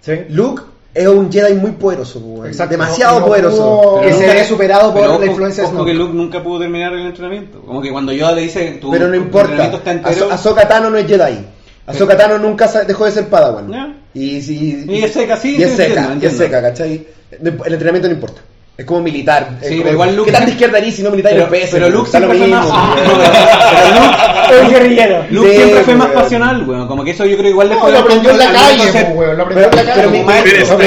Sí. 0.00 0.12
Luke 0.30 0.62
es 0.94 1.06
un 1.06 1.30
Jedi 1.32 1.54
muy 1.54 1.72
poderoso. 1.72 2.44
Exacto. 2.46 2.72
demasiado 2.72 3.20
No- 3.20 3.26
poderoso. 3.26 3.80
pudo- 3.82 4.00
Que 4.02 4.12
se 4.12 4.26
ve 4.26 4.44
superado 4.44 4.92
por 4.92 5.02
la 5.02 5.14
ojo- 5.14 5.24
influencia 5.24 5.62
de 5.62 5.66
ojo 5.68 5.76
Snoke. 5.76 5.90
que 5.90 5.94
Luke 5.94 6.14
nunca 6.14 6.42
pudo 6.42 6.60
terminar 6.60 6.92
el 6.92 7.06
entrenamiento. 7.06 7.60
Como 7.60 7.80
que 7.80 7.90
cuando 7.92 8.12
Yoda 8.12 8.32
le 8.32 8.42
dice, 8.42 8.78
tu, 8.80 8.90
Pero 8.90 9.06
no 9.06 9.12
tu 9.12 9.16
importa. 9.18 9.40
entrenamiento 9.52 9.76
está 9.78 9.90
entero. 9.92 10.26
Azo- 10.26 10.32
Ahsoka 10.32 10.68
Tano 10.68 10.90
no 10.90 10.96
es 10.98 11.06
Jedi. 11.06 11.38
Ahsoka 11.86 12.16
Tano 12.16 12.38
nunca 12.38 12.66
dejó 12.86 13.04
de 13.04 13.10
ser 13.12 13.28
Padawan. 13.28 14.00
Y, 14.14 14.40
si- 14.42 14.84
Y 14.88 15.02
es 15.04 15.12
seca, 15.12 15.36
sí, 15.36 15.56
Y 15.56 15.62
es 15.62 15.70
seca, 15.72 16.00
entiendo, 16.12 16.24
y 16.24 16.26
es 16.28 16.36
seca, 16.36 16.60
¿cachai? 16.62 17.06
El 17.30 17.72
entrenamiento 17.72 18.08
no 18.08 18.14
importa. 18.14 18.40
Es 18.80 18.86
como 18.86 19.00
militar. 19.02 19.50
Sí, 19.60 19.68
como- 19.68 19.82
pero 19.82 19.92
igual 19.92 20.16
Luke- 20.16 20.30
¿Qué 20.30 20.36
tan 20.36 20.46
de 20.46 20.52
izquierda 20.52 20.78
eres 20.78 20.94
si 20.96 21.02
no 21.02 21.10
militar 21.10 21.32
pero, 21.32 21.54
en 21.54 21.68
pero 21.70 21.90
Luke 21.90 22.10
siempre 22.10 22.38
fue 22.38 22.46
más. 22.48 22.66
pero 22.66 23.94
Luke, 23.94 24.64
Un 24.64 24.70
guerrillero. 24.70 25.24
Luke 25.30 25.54
siempre 25.54 25.82
fue 25.82 25.94
más 25.96 26.08
pasional, 26.08 26.68
weón. 26.68 26.88
Como 26.88 27.04
que 27.04 27.10
eso 27.10 27.26
yo 27.26 27.36
creo 27.36 27.50
igual 27.50 27.68
le 27.68 27.74
No, 27.74 27.80
fue 27.82 27.92
lo 27.92 27.98
aprendió 27.98 28.30
en 28.30 28.38
la 28.38 28.52
calle, 28.52 29.02
weón, 29.14 29.36
lo 29.36 29.42
aprendió 29.42 29.64
en 29.66 29.70
Pero, 29.70 29.84
la 29.84 29.94
pero 29.94 30.08
calle. 30.08 30.18
mi, 30.18 30.24
maestro, 30.24 30.78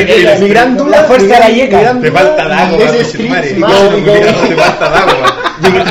mi- 0.41 0.49
gran 0.49 0.77
duda, 0.77 0.89
La 0.89 1.03
fuerza 1.03 1.39
gran 1.69 2.01
Te 2.01 2.11
falta 2.11 2.47
dago. 2.47 2.77
Te 2.77 4.55
falta 4.55 4.89
dago, 4.89 5.11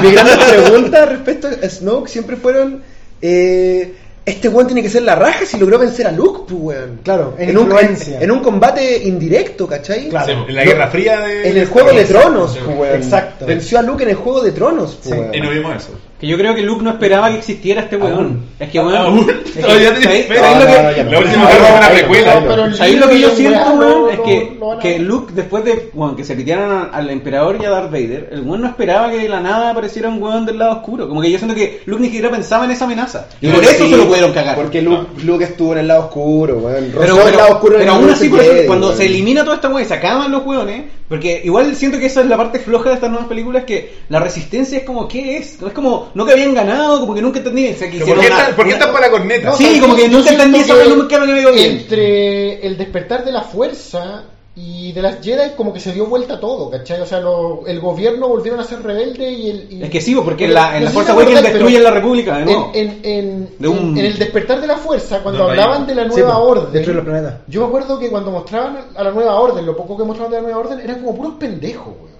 mi 0.02 0.10
gran 0.12 0.26
pregunta 0.38 1.06
respecto 1.06 1.48
a 1.48 1.68
Snoke 1.68 2.08
siempre 2.08 2.36
fueron 2.36 2.82
eh, 3.24 3.94
este 4.24 4.48
weón 4.48 4.66
tiene 4.66 4.82
que 4.82 4.88
ser 4.88 5.02
la 5.02 5.14
raja 5.16 5.44
si 5.44 5.58
logró 5.58 5.78
vencer 5.78 6.06
a 6.06 6.12
Luke, 6.12 6.42
pues 6.48 6.60
weón. 6.60 7.00
Claro, 7.02 7.34
en 7.38 7.50
en 7.50 7.58
un, 7.58 7.72
en 8.20 8.30
un 8.30 8.40
combate 8.40 8.98
indirecto, 9.04 9.66
¿cachai? 9.66 10.08
Claro. 10.08 10.26
Sí, 10.26 10.32
en 10.48 10.54
la 10.54 10.64
Guerra 10.64 10.86
Fría 10.88 11.20
de... 11.20 11.48
En 11.50 11.56
el 11.56 11.66
Juego 11.66 11.92
de 11.92 12.04
Tronos, 12.04 12.56
pues, 12.64 12.78
weón. 12.78 12.96
Exacto. 12.96 13.46
Venció 13.46 13.78
a 13.78 13.82
Luke 13.82 14.04
en 14.04 14.10
el 14.10 14.16
Juego 14.16 14.42
de 14.42 14.52
Tronos, 14.52 14.98
pues, 15.02 15.14
Sí. 15.14 15.20
weón. 15.20 15.34
Y 15.34 15.40
no 15.40 15.50
vimos 15.50 15.76
eso. 15.76 15.90
Que 16.22 16.28
yo 16.28 16.38
creo 16.38 16.54
que 16.54 16.62
Luke 16.62 16.84
no 16.84 16.90
esperaba 16.90 17.30
que 17.30 17.38
existiera 17.38 17.80
este 17.82 17.96
weón. 17.96 18.42
Es 18.60 18.70
que 18.70 18.78
weón. 18.78 19.26
Todavía 19.60 19.92
tenés 19.92 20.04
¿sabéis- 20.04 20.26
fe. 20.28 20.36
sabéis 20.38 20.58
lo 20.58 20.64
No, 20.64 20.70
que- 20.76 20.82
no, 20.82 20.92
ya 20.96 21.02
no. 21.04 21.10
La 21.10 21.18
última 21.18 21.48
Ahí 21.48 21.52
vez 21.58 21.66
fue 21.66 21.76
una 21.78 21.88
precuela. 21.90 22.76
¿Sabéis 22.76 22.98
lo 23.00 23.08
que 23.08 23.20
yo 23.20 23.30
siento, 23.30 23.70
weón? 23.72 24.10
Es 24.12 24.78
que, 24.80 24.98
Luke, 25.00 25.32
después 25.34 25.64
de 25.64 25.90
weón, 25.94 26.14
que 26.14 26.22
se 26.22 26.36
pitearan 26.36 26.90
al 26.92 27.10
emperador 27.10 27.58
y 27.60 27.64
a 27.64 27.70
Darth 27.70 27.90
Vader, 27.90 28.28
el 28.30 28.42
weón 28.42 28.60
no 28.60 28.68
esperaba 28.68 29.10
que 29.10 29.18
de 29.18 29.28
la 29.28 29.40
nada 29.40 29.70
apareciera 29.70 30.08
un 30.10 30.22
weón 30.22 30.46
del 30.46 30.58
lado 30.58 30.76
oscuro. 30.76 31.08
Como 31.08 31.20
que 31.20 31.28
yo 31.32 31.38
siento 31.38 31.56
que 31.56 31.80
Luke 31.86 32.00
ni 32.00 32.06
siquiera 32.06 32.30
pensaba 32.30 32.66
en 32.66 32.70
esa 32.70 32.84
amenaza. 32.84 33.26
Y 33.40 33.48
por 33.48 33.64
eso 33.64 33.88
se 33.88 33.96
lo 33.96 34.06
pudieron 34.06 34.32
cagar. 34.32 34.54
Porque 34.54 34.80
Luke, 34.80 35.06
Luke 35.24 35.42
estuvo 35.42 35.72
en 35.72 35.80
el 35.80 35.88
lado 35.88 36.02
oscuro, 36.02 36.58
weón. 36.58 36.92
Pero, 36.96 37.16
pero, 37.16 37.36
lado 37.36 37.52
oscuro 37.54 37.74
en 37.74 37.80
pero 37.80 37.92
el 37.94 37.98
aún 37.98 38.10
así, 38.10 38.30
cuando 38.68 38.86
weón. 38.86 38.96
se 38.96 39.06
elimina 39.06 39.42
toda 39.42 39.56
esta 39.56 39.68
weá 39.70 39.84
y 39.84 39.88
se 39.88 39.94
acaban 39.94 40.30
los 40.30 40.46
weones, 40.46 40.84
porque 41.08 41.40
igual 41.44 41.74
siento 41.74 41.98
que 41.98 42.06
esa 42.06 42.20
es 42.20 42.26
la 42.28 42.36
parte 42.36 42.60
floja 42.60 42.90
de 42.90 42.94
estas 42.94 43.10
nuevas 43.10 43.26
películas, 43.28 43.64
que 43.64 43.92
la 44.08 44.20
resistencia 44.20 44.78
es 44.78 44.84
como, 44.84 45.08
¿qué 45.08 45.36
es? 45.38 45.54
Es 45.60 45.72
como, 45.72 46.11
no 46.14 46.24
que 46.26 46.32
habían 46.32 46.54
ganado, 46.54 47.00
como 47.00 47.14
que 47.14 47.22
nunca 47.22 47.38
entendí. 47.38 47.68
O 47.70 47.74
sea, 47.74 47.90
que 47.90 47.98
¿Por 47.98 48.06
qué 48.06 48.12
una- 48.12 48.22
están- 48.24 48.46
por 48.54 48.64
qué 48.64 48.70
una- 48.70 48.78
están 48.78 48.92
para 48.92 49.06
la 49.06 49.12
corneta? 49.12 49.52
Sí, 49.56 49.80
como 49.80 49.94
que 49.96 50.08
nunca 50.08 50.30
entendí 50.30 50.58
nunca 50.88 51.18
me 51.18 51.50
bien. 51.52 51.70
Entre 51.72 52.66
el 52.66 52.76
despertar 52.76 53.24
de 53.24 53.32
la 53.32 53.42
fuerza 53.42 54.24
y 54.54 54.92
de 54.92 55.00
las 55.00 55.24
Jedi 55.24 55.52
como 55.56 55.72
que 55.72 55.80
se 55.80 55.92
dio 55.92 56.04
vuelta 56.04 56.38
todo, 56.38 56.68
¿cachai? 56.68 57.00
O 57.00 57.06
sea, 57.06 57.20
lo- 57.20 57.66
el 57.66 57.80
gobierno 57.80 58.28
volvieron 58.28 58.60
a 58.60 58.64
ser 58.64 58.82
rebelde 58.82 59.32
y 59.32 59.48
el... 59.50 59.66
y- 59.72 59.82
Es 59.82 59.88
que 59.88 60.00
sí, 60.02 60.14
porque 60.14 60.44
en 60.44 60.52
la, 60.52 60.76
en 60.76 60.80
no 60.80 60.84
la 60.84 60.90
Fuerza 60.90 61.12
Awakens 61.14 61.42
destruyen 61.42 61.82
la 61.82 61.90
República 61.90 62.38
nuevo. 62.40 62.70
En, 62.74 62.90
en, 62.90 63.00
en, 63.02 63.48
De 63.58 63.68
un- 63.68 63.96
en 63.96 64.04
el 64.04 64.18
despertar 64.18 64.60
de 64.60 64.66
la 64.66 64.76
fuerza, 64.76 65.20
cuando 65.22 65.38
No, 65.40 65.44
no 65.46 65.50
hablaban 65.52 65.86
de 65.86 65.94
la 65.94 66.02
Sí, 66.02 66.08
nueva 66.10 66.36
pues, 66.38 66.50
orden, 66.58 66.72
destruir 66.74 66.96
los 66.96 67.04
planetas. 67.06 67.34
yo 67.48 67.60
me 67.62 67.66
acuerdo 67.68 67.98
que 67.98 68.10
cuando 68.10 68.30
mostraban 68.30 68.78
a 68.94 69.02
la 69.02 69.10
nueva 69.10 69.36
orden, 69.40 69.64
lo 69.64 69.74
poco 69.74 69.96
que 69.96 70.04
mostraban 70.04 70.30
de 70.32 70.36
la 70.36 70.42
nueva 70.42 70.58
orden, 70.58 70.80
eran 70.80 71.00
como 71.00 71.16
puros 71.16 71.32
pendejos, 71.40 71.86
weón. 71.98 72.12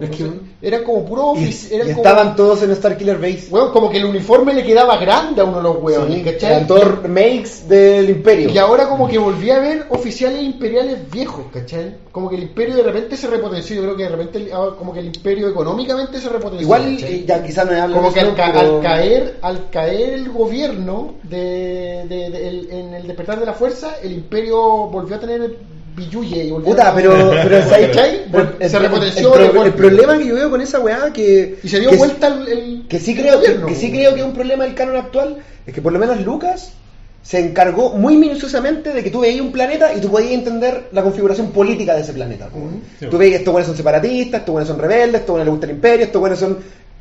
Es 0.00 0.10
que- 0.10 0.30
eran 0.62 0.84
como 0.84 1.04
puros 1.04 1.38
Y, 1.38 1.44
ofici- 1.44 1.68
y 1.74 1.78
como- 1.80 1.90
estaban 1.90 2.34
todos 2.36 2.62
en 2.62 2.74
Starkiller 2.74 3.18
Base. 3.18 3.48
weón, 3.50 3.70
como 3.72 3.90
que 3.90 3.98
el 3.98 4.06
uniforme 4.06 4.54
le 4.54 4.64
quedaba 4.64 4.96
grande 4.96 5.40
a 5.40 5.44
uno 5.44 5.58
de 5.58 5.62
los 5.62 5.82
weones, 5.82 6.18
Sí, 6.18 6.24
¿cachai? 6.24 6.64
eran 6.64 7.12
makes 7.12 7.68
del 7.68 8.08
Imperio. 8.10 8.50
Y 8.50 8.58
ahora 8.58 8.88
como 8.88 9.06
que 9.08 9.18
volví 9.18 9.50
a 9.50 9.58
ver 9.58 9.86
oficiales 9.90 10.42
imperiales 10.42 11.10
viejos, 11.10 11.44
¿cachai? 11.52 11.96
Como 12.12 12.28
que 12.30 12.36
el 12.36 12.42
imperio 12.44 12.76
de 12.76 12.82
repente 12.82 13.16
se 13.16 13.26
repotenció, 13.26 13.76
yo 13.76 13.82
creo 13.82 13.96
que 13.96 14.02
de 14.04 14.08
repente 14.08 14.50
ah, 14.52 14.70
como 14.78 14.92
que 14.92 15.00
el 15.00 15.06
imperio 15.06 15.48
económicamente 15.48 16.18
se 16.20 16.28
repotenció. 16.28 16.62
Igual, 16.64 16.94
¿cachai? 16.96 17.14
eh, 17.14 17.24
ya 17.26 17.42
quizás 17.42 17.70
no 17.70 17.82
hablo 17.82 17.96
como 17.96 18.08
de 18.08 18.14
que 18.14 18.20
al, 18.20 18.34
ca- 18.34 18.52
pero- 18.54 18.76
al 18.76 18.82
caer 18.82 19.38
al 19.42 19.70
caer 19.70 20.10
el 20.14 20.30
gobierno 20.30 21.14
de, 21.22 22.04
de- 22.08 22.30
de- 22.30 22.48
el- 22.48 22.70
en 22.70 22.94
el 22.94 23.06
despertar 23.06 23.38
de 23.40 23.46
la 23.46 23.52
fuerza, 23.52 23.96
el 24.02 24.12
imperio 24.12 24.58
volvió 24.88 25.16
a 25.16 25.20
tener 25.20 25.56
billuye 25.96 26.44
y 26.44 26.50
volvió 26.50 26.70
Puta, 26.70 26.90
a- 26.90 26.94
pero, 26.94 27.12
pero 27.42 27.62
¿sabes 27.68 27.96
el, 27.96 28.70
se 28.70 28.76
el- 28.76 28.82
repotenció 28.82 29.34
el 29.38 29.50
pro- 29.50 29.76
problema 29.76 30.18
que 30.18 30.26
yo 30.26 30.34
veo 30.34 30.50
con 30.50 30.60
esa 30.60 30.80
weá 30.80 31.12
que 31.12 31.58
y 31.62 31.68
se 31.68 31.80
dio 31.80 31.90
que, 31.90 31.96
vuelta 31.96 32.26
el, 32.28 32.48
el- 32.48 32.84
que 32.88 32.98
sí 33.00 33.12
el 33.12 33.18
creo 33.18 33.40
que, 33.40 33.46
gobierno, 33.46 33.66
que 33.66 33.74
sí 33.74 33.90
creo 33.90 34.14
que 34.14 34.20
es 34.20 34.26
un 34.26 34.34
problema 34.34 34.64
del 34.64 34.74
canon 34.74 34.96
actual 34.96 35.36
es 35.66 35.74
que 35.74 35.82
por 35.82 35.92
lo 35.92 35.98
menos 35.98 36.20
Lucas 36.20 36.72
se 37.22 37.38
encargó 37.38 37.90
muy 37.90 38.16
minuciosamente 38.16 38.92
de 38.92 39.02
que 39.04 39.10
tú 39.10 39.20
veías 39.20 39.40
un 39.42 39.52
planeta 39.52 39.92
y 39.94 40.00
tú 40.00 40.10
podías 40.10 40.32
entender 40.32 40.88
la 40.92 41.02
configuración 41.02 41.50
política 41.52 41.94
de 41.94 42.00
ese 42.00 42.14
planeta. 42.14 42.48
po. 42.48 42.58
Tú 43.10 43.18
veías 43.18 43.32
que 43.32 43.38
estos 43.40 43.52
buenos 43.52 43.66
son 43.68 43.76
separatistas, 43.76 44.40
estos 44.40 44.52
buenos 44.52 44.68
son 44.68 44.78
rebeldes, 44.78 45.20
estos 45.20 45.34
buenos 45.34 45.46
les 45.46 45.52
gusta 45.52 45.66
el 45.66 45.72
imperio, 45.72 46.06
estos 46.06 46.20
buenos 46.20 46.38
son 46.38 46.58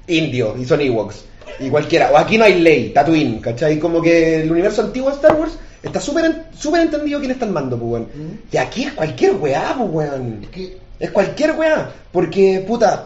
indios 0.08 0.60
y 0.60 0.66
son 0.66 0.82
Ewoks. 0.82 1.24
Y 1.60 1.70
cualquiera. 1.70 2.12
O 2.12 2.18
aquí 2.18 2.38
no 2.38 2.46
hay 2.46 2.60
ley, 2.62 2.90
Tatooine, 2.90 3.40
¿cachai? 3.42 3.78
Como 3.80 4.02
que 4.02 4.42
el 4.42 4.52
universo 4.52 4.82
antiguo 4.82 5.10
de 5.10 5.16
Star 5.16 5.36
Wars 5.36 5.58
está 5.82 6.00
súper 6.00 6.46
súper 6.58 6.82
entendido 6.82 7.20
quién 7.20 7.32
está 7.32 7.46
al 7.46 7.52
mando, 7.52 7.78
pues, 7.78 7.92
weón. 7.92 8.08
Y 8.52 8.58
aquí 8.58 8.84
es 8.84 8.94
cualquier 8.94 9.34
weá, 9.36 9.76
pues, 9.78 9.90
weón. 9.92 10.40
Es 10.44 10.50
que 10.50 10.78
Es 11.00 11.12
cualquier 11.12 11.52
weá. 11.54 11.90
Porque, 12.12 12.64
puta, 12.68 13.06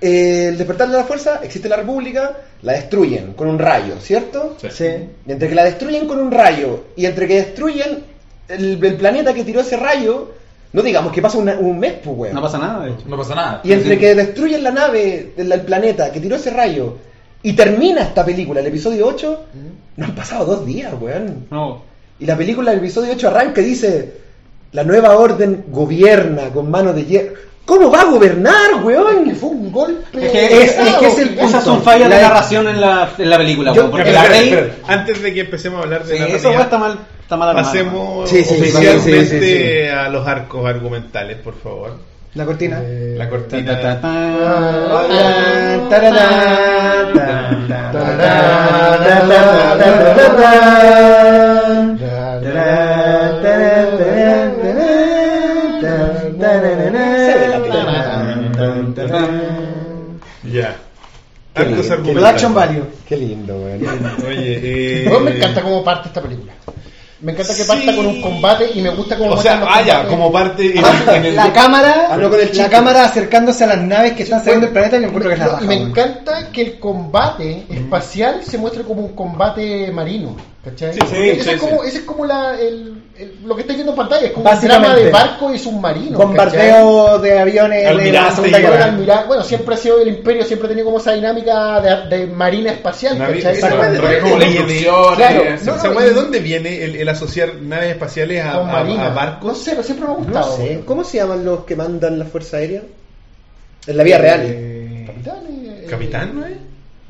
eh, 0.00 0.46
el 0.48 0.58
despertar 0.58 0.88
de 0.90 0.96
la 0.96 1.04
fuerza, 1.04 1.40
existe 1.42 1.68
la 1.68 1.76
república, 1.76 2.38
la 2.62 2.72
destruyen 2.72 3.34
con 3.34 3.48
un 3.48 3.58
rayo, 3.58 3.94
¿cierto? 4.00 4.56
Sí. 4.70 4.86
Y 5.26 5.32
entre 5.32 5.48
que 5.48 5.54
la 5.54 5.64
destruyen 5.64 6.06
con 6.08 6.18
un 6.18 6.30
rayo 6.30 6.86
y 6.96 7.06
entre 7.06 7.28
que 7.28 7.36
destruyen 7.36 8.02
el, 8.48 8.84
el 8.84 8.94
planeta 8.96 9.32
que 9.34 9.44
tiró 9.44 9.60
ese 9.60 9.76
rayo, 9.76 10.32
no 10.72 10.82
digamos 10.82 11.12
que 11.12 11.20
pasa 11.22 11.38
una- 11.38 11.58
un 11.58 11.78
mes, 11.78 11.94
pues, 12.02 12.16
weón. 12.16 12.34
No 12.34 12.42
pasa 12.42 12.58
nada, 12.58 12.84
de 12.86 12.92
hecho. 12.92 13.02
No 13.06 13.16
pasa 13.16 13.34
nada. 13.34 13.60
Y 13.62 13.72
entre 13.72 13.98
que 13.98 14.14
destruyen 14.14 14.64
la 14.64 14.70
nave 14.70 15.32
del 15.36 15.60
planeta 15.62 16.10
que 16.10 16.18
tiró 16.20 16.36
ese 16.36 16.50
rayo 16.50 16.96
y 17.42 17.52
termina 17.54 18.02
esta 18.02 18.24
película, 18.24 18.60
el 18.60 18.66
episodio 18.66 19.06
8, 19.06 19.40
no 19.96 20.04
han 20.04 20.14
pasado 20.14 20.44
dos 20.44 20.66
días, 20.66 20.92
weón. 21.00 21.46
No. 21.50 21.82
Y 22.18 22.26
la 22.26 22.36
película 22.36 22.70
del 22.70 22.80
episodio 22.80 23.12
8 23.14 23.28
arranca 23.28 23.60
y 23.60 23.64
dice, 23.64 24.12
la 24.72 24.84
nueva 24.84 25.16
orden 25.16 25.64
gobierna 25.68 26.50
con 26.50 26.70
mano 26.70 26.92
de 26.92 27.04
hierro. 27.04 27.34
¿Cómo 27.64 27.90
va 27.90 28.00
a 28.00 28.04
gobernar, 28.06 28.82
weón? 28.84 29.24
que 29.24 29.34
fue 29.34 29.50
un 29.50 29.70
golpe. 29.70 30.26
Es 30.26 30.32
que, 30.32 30.46
Es- 30.64 30.78
es 30.78 30.94
que 30.96 31.06
es 31.06 31.18
el 31.18 31.38
esas 31.38 31.62
son 31.62 31.82
fallas 31.82 32.08
La- 32.10 32.16
de 32.16 32.22
narración 32.22 32.66
en 32.68 32.80
la, 32.80 33.10
en 33.16 33.30
la 33.30 33.38
película, 33.38 33.72
Yo- 33.72 33.82
weón, 33.82 33.90
porque 33.92 34.08
Espera, 34.10 34.22
la 34.24 34.28
Rey... 34.28 34.48
espera. 34.48 34.74
Antes 34.88 35.22
de 35.22 35.34
que 35.34 35.40
empecemos 35.40 35.80
a 35.80 35.82
hablar 35.84 36.04
de 36.04 36.14
Sí, 36.14 36.18
la 36.20 36.26
esa 36.28 36.48
weá 36.50 36.62
está 36.62 36.78
mal, 36.78 36.98
está 37.22 37.36
mal 37.36 37.54
pasemos 37.54 38.28
Sí, 38.28 38.42
sí, 38.44 38.54
oficialmente 38.54 39.24
sí, 39.26 39.38
sí, 39.40 39.46
sí. 39.84 39.88
a 39.88 40.08
los 40.08 40.26
arcos 40.26 40.66
argumentales, 40.66 41.36
por 41.38 41.54
favor. 41.58 41.92
La 42.34 42.46
cortina. 42.46 42.80
La 42.80 43.28
cortina. 43.28 43.80
Ya. 60.44 60.76
Qué 61.54 61.64
lindo. 61.64 62.54
value. 62.54 62.84
Qué 63.08 63.16
lindo, 63.16 63.56
weón. 63.56 63.82
Oye, 64.26 65.04
eh, 65.04 65.20
me 65.20 65.36
encanta 65.36 65.62
cómo 65.62 65.82
parte 65.82 66.08
esta 66.08 66.22
película. 66.22 66.52
Me 67.22 67.32
encanta 67.32 67.54
que 67.54 67.64
parta 67.64 67.90
Sí. 67.90 67.96
con 67.96 68.06
un 68.06 68.22
combate 68.22 68.70
y 68.74 68.80
me 68.80 68.88
gusta 68.90 69.18
cómo 69.18 69.32
O 69.32 69.42
sea, 69.42 69.56
los 69.60 69.68
ah, 69.70 70.04
como 70.08 70.32
parte. 70.32 70.78
en- 70.78 70.84
Ah, 70.84 71.16
en 71.16 71.24
el- 71.26 71.36
la 71.36 71.52
cámara, 71.52 72.06
Hablo 72.10 72.30
con 72.30 72.40
el 72.40 72.56
la 72.56 72.68
cámara 72.70 73.04
acercándose 73.04 73.64
a 73.64 73.66
las 73.66 73.78
naves 73.82 74.12
que 74.14 74.22
están 74.22 74.38
saliendo 74.40 74.66
del 74.66 74.72
planeta 74.72 74.96
y 74.96 75.00
me 75.00 75.06
encuentro 75.08 75.28
que 75.28 75.34
es 75.34 75.38
la 75.40 75.44
No, 75.46 75.52
raja, 75.52 75.64
y 75.64 75.68
me 75.68 75.74
encanta 75.74 76.50
que 76.50 76.62
el 76.62 76.78
combate 76.78 77.66
espacial 77.68 78.40
se 78.42 78.56
muestre 78.56 78.84
como 78.84 79.02
un 79.02 79.14
combate 79.14 79.90
marino. 79.92 80.34
¿Cachai? 80.62 80.92
Sí, 80.92 81.00
ese, 81.00 81.42
sí, 81.42 81.50
es 81.52 81.58
como, 81.60 81.82
sí. 81.82 81.88
ese 81.88 81.98
es 81.98 82.04
como 82.04 82.26
la, 82.26 82.60
el, 82.60 83.02
el- 83.16 83.34
lo 83.46 83.54
que 83.54 83.62
estáis 83.62 83.78
viendo 83.78 83.92
en 83.92 83.96
pantalla, 83.96 84.26
es 84.26 84.32
como 84.32 84.44
un 84.44 84.50
Básicamente. 84.54 84.88
drama 84.88 84.96
de 85.06 85.10
barco 85.10 85.54
y 85.54 85.58
submarino. 85.58 86.18
Bombardeo 86.18 87.18
de 87.18 87.38
aviones 87.38 87.78
de 87.78 87.84
la 87.84 87.90
Almirante 87.90 88.34
Segunda 88.36 88.60
¿cachai? 88.60 88.96
Guerra. 89.06 89.24
Bueno, 89.26 89.42
siempre 89.42 89.74
ha 89.74 89.78
sido 89.78 90.00
el 90.02 90.08
imperio, 90.08 90.44
siempre 90.44 90.66
ha 90.66 90.68
tenido 90.68 90.84
como 90.84 90.98
esa 90.98 91.12
dinámica 91.12 91.80
de, 91.80 92.14
de 92.18 92.26
marina 92.26 92.72
espacial. 92.72 93.18
Navi- 93.18 93.42
¿cachai? 93.42 93.72
weá 93.72 93.90
de 93.90 93.98
dónde 93.98 94.18
viene? 94.20 94.50
instrucción, 94.50 95.14
Claro, 95.16 95.40
eh, 95.40 95.58
no, 95.64 95.74
¿Esa 95.76 95.88
no, 95.88 95.94
weá 95.96 96.04
de 96.04 96.10
y- 96.10 96.14
dónde 96.14 96.38
viene 96.40 96.84
el, 96.84 96.96
el 96.96 97.08
asociar 97.08 97.54
naves 97.54 97.90
espaciales 97.92 98.44
a, 98.44 98.50
a 98.52 98.84
No 98.84 99.14
barcos? 99.14 99.62
sé, 99.62 99.70
pero 99.70 99.82
siempre 99.82 100.06
me 100.08 100.12
ha 100.12 100.16
No 100.18 100.24
gustado. 100.24 100.56
sé. 100.58 100.82
¿cómo 100.84 101.04
se 101.04 101.16
llaman 101.16 101.42
los 101.42 101.64
que 101.64 101.74
mandan 101.74 102.18
la 102.18 102.26
Fuerza 102.26 102.58
Aérea? 102.58 102.82
En 103.86 103.96
la 103.96 104.02
real. 104.18 104.40
Eh, 104.44 105.04
Capitán, 105.06 105.36
eh, 105.48 105.86
¿Capitán, 105.88 106.32
no 106.38 106.44
es? 106.46 106.52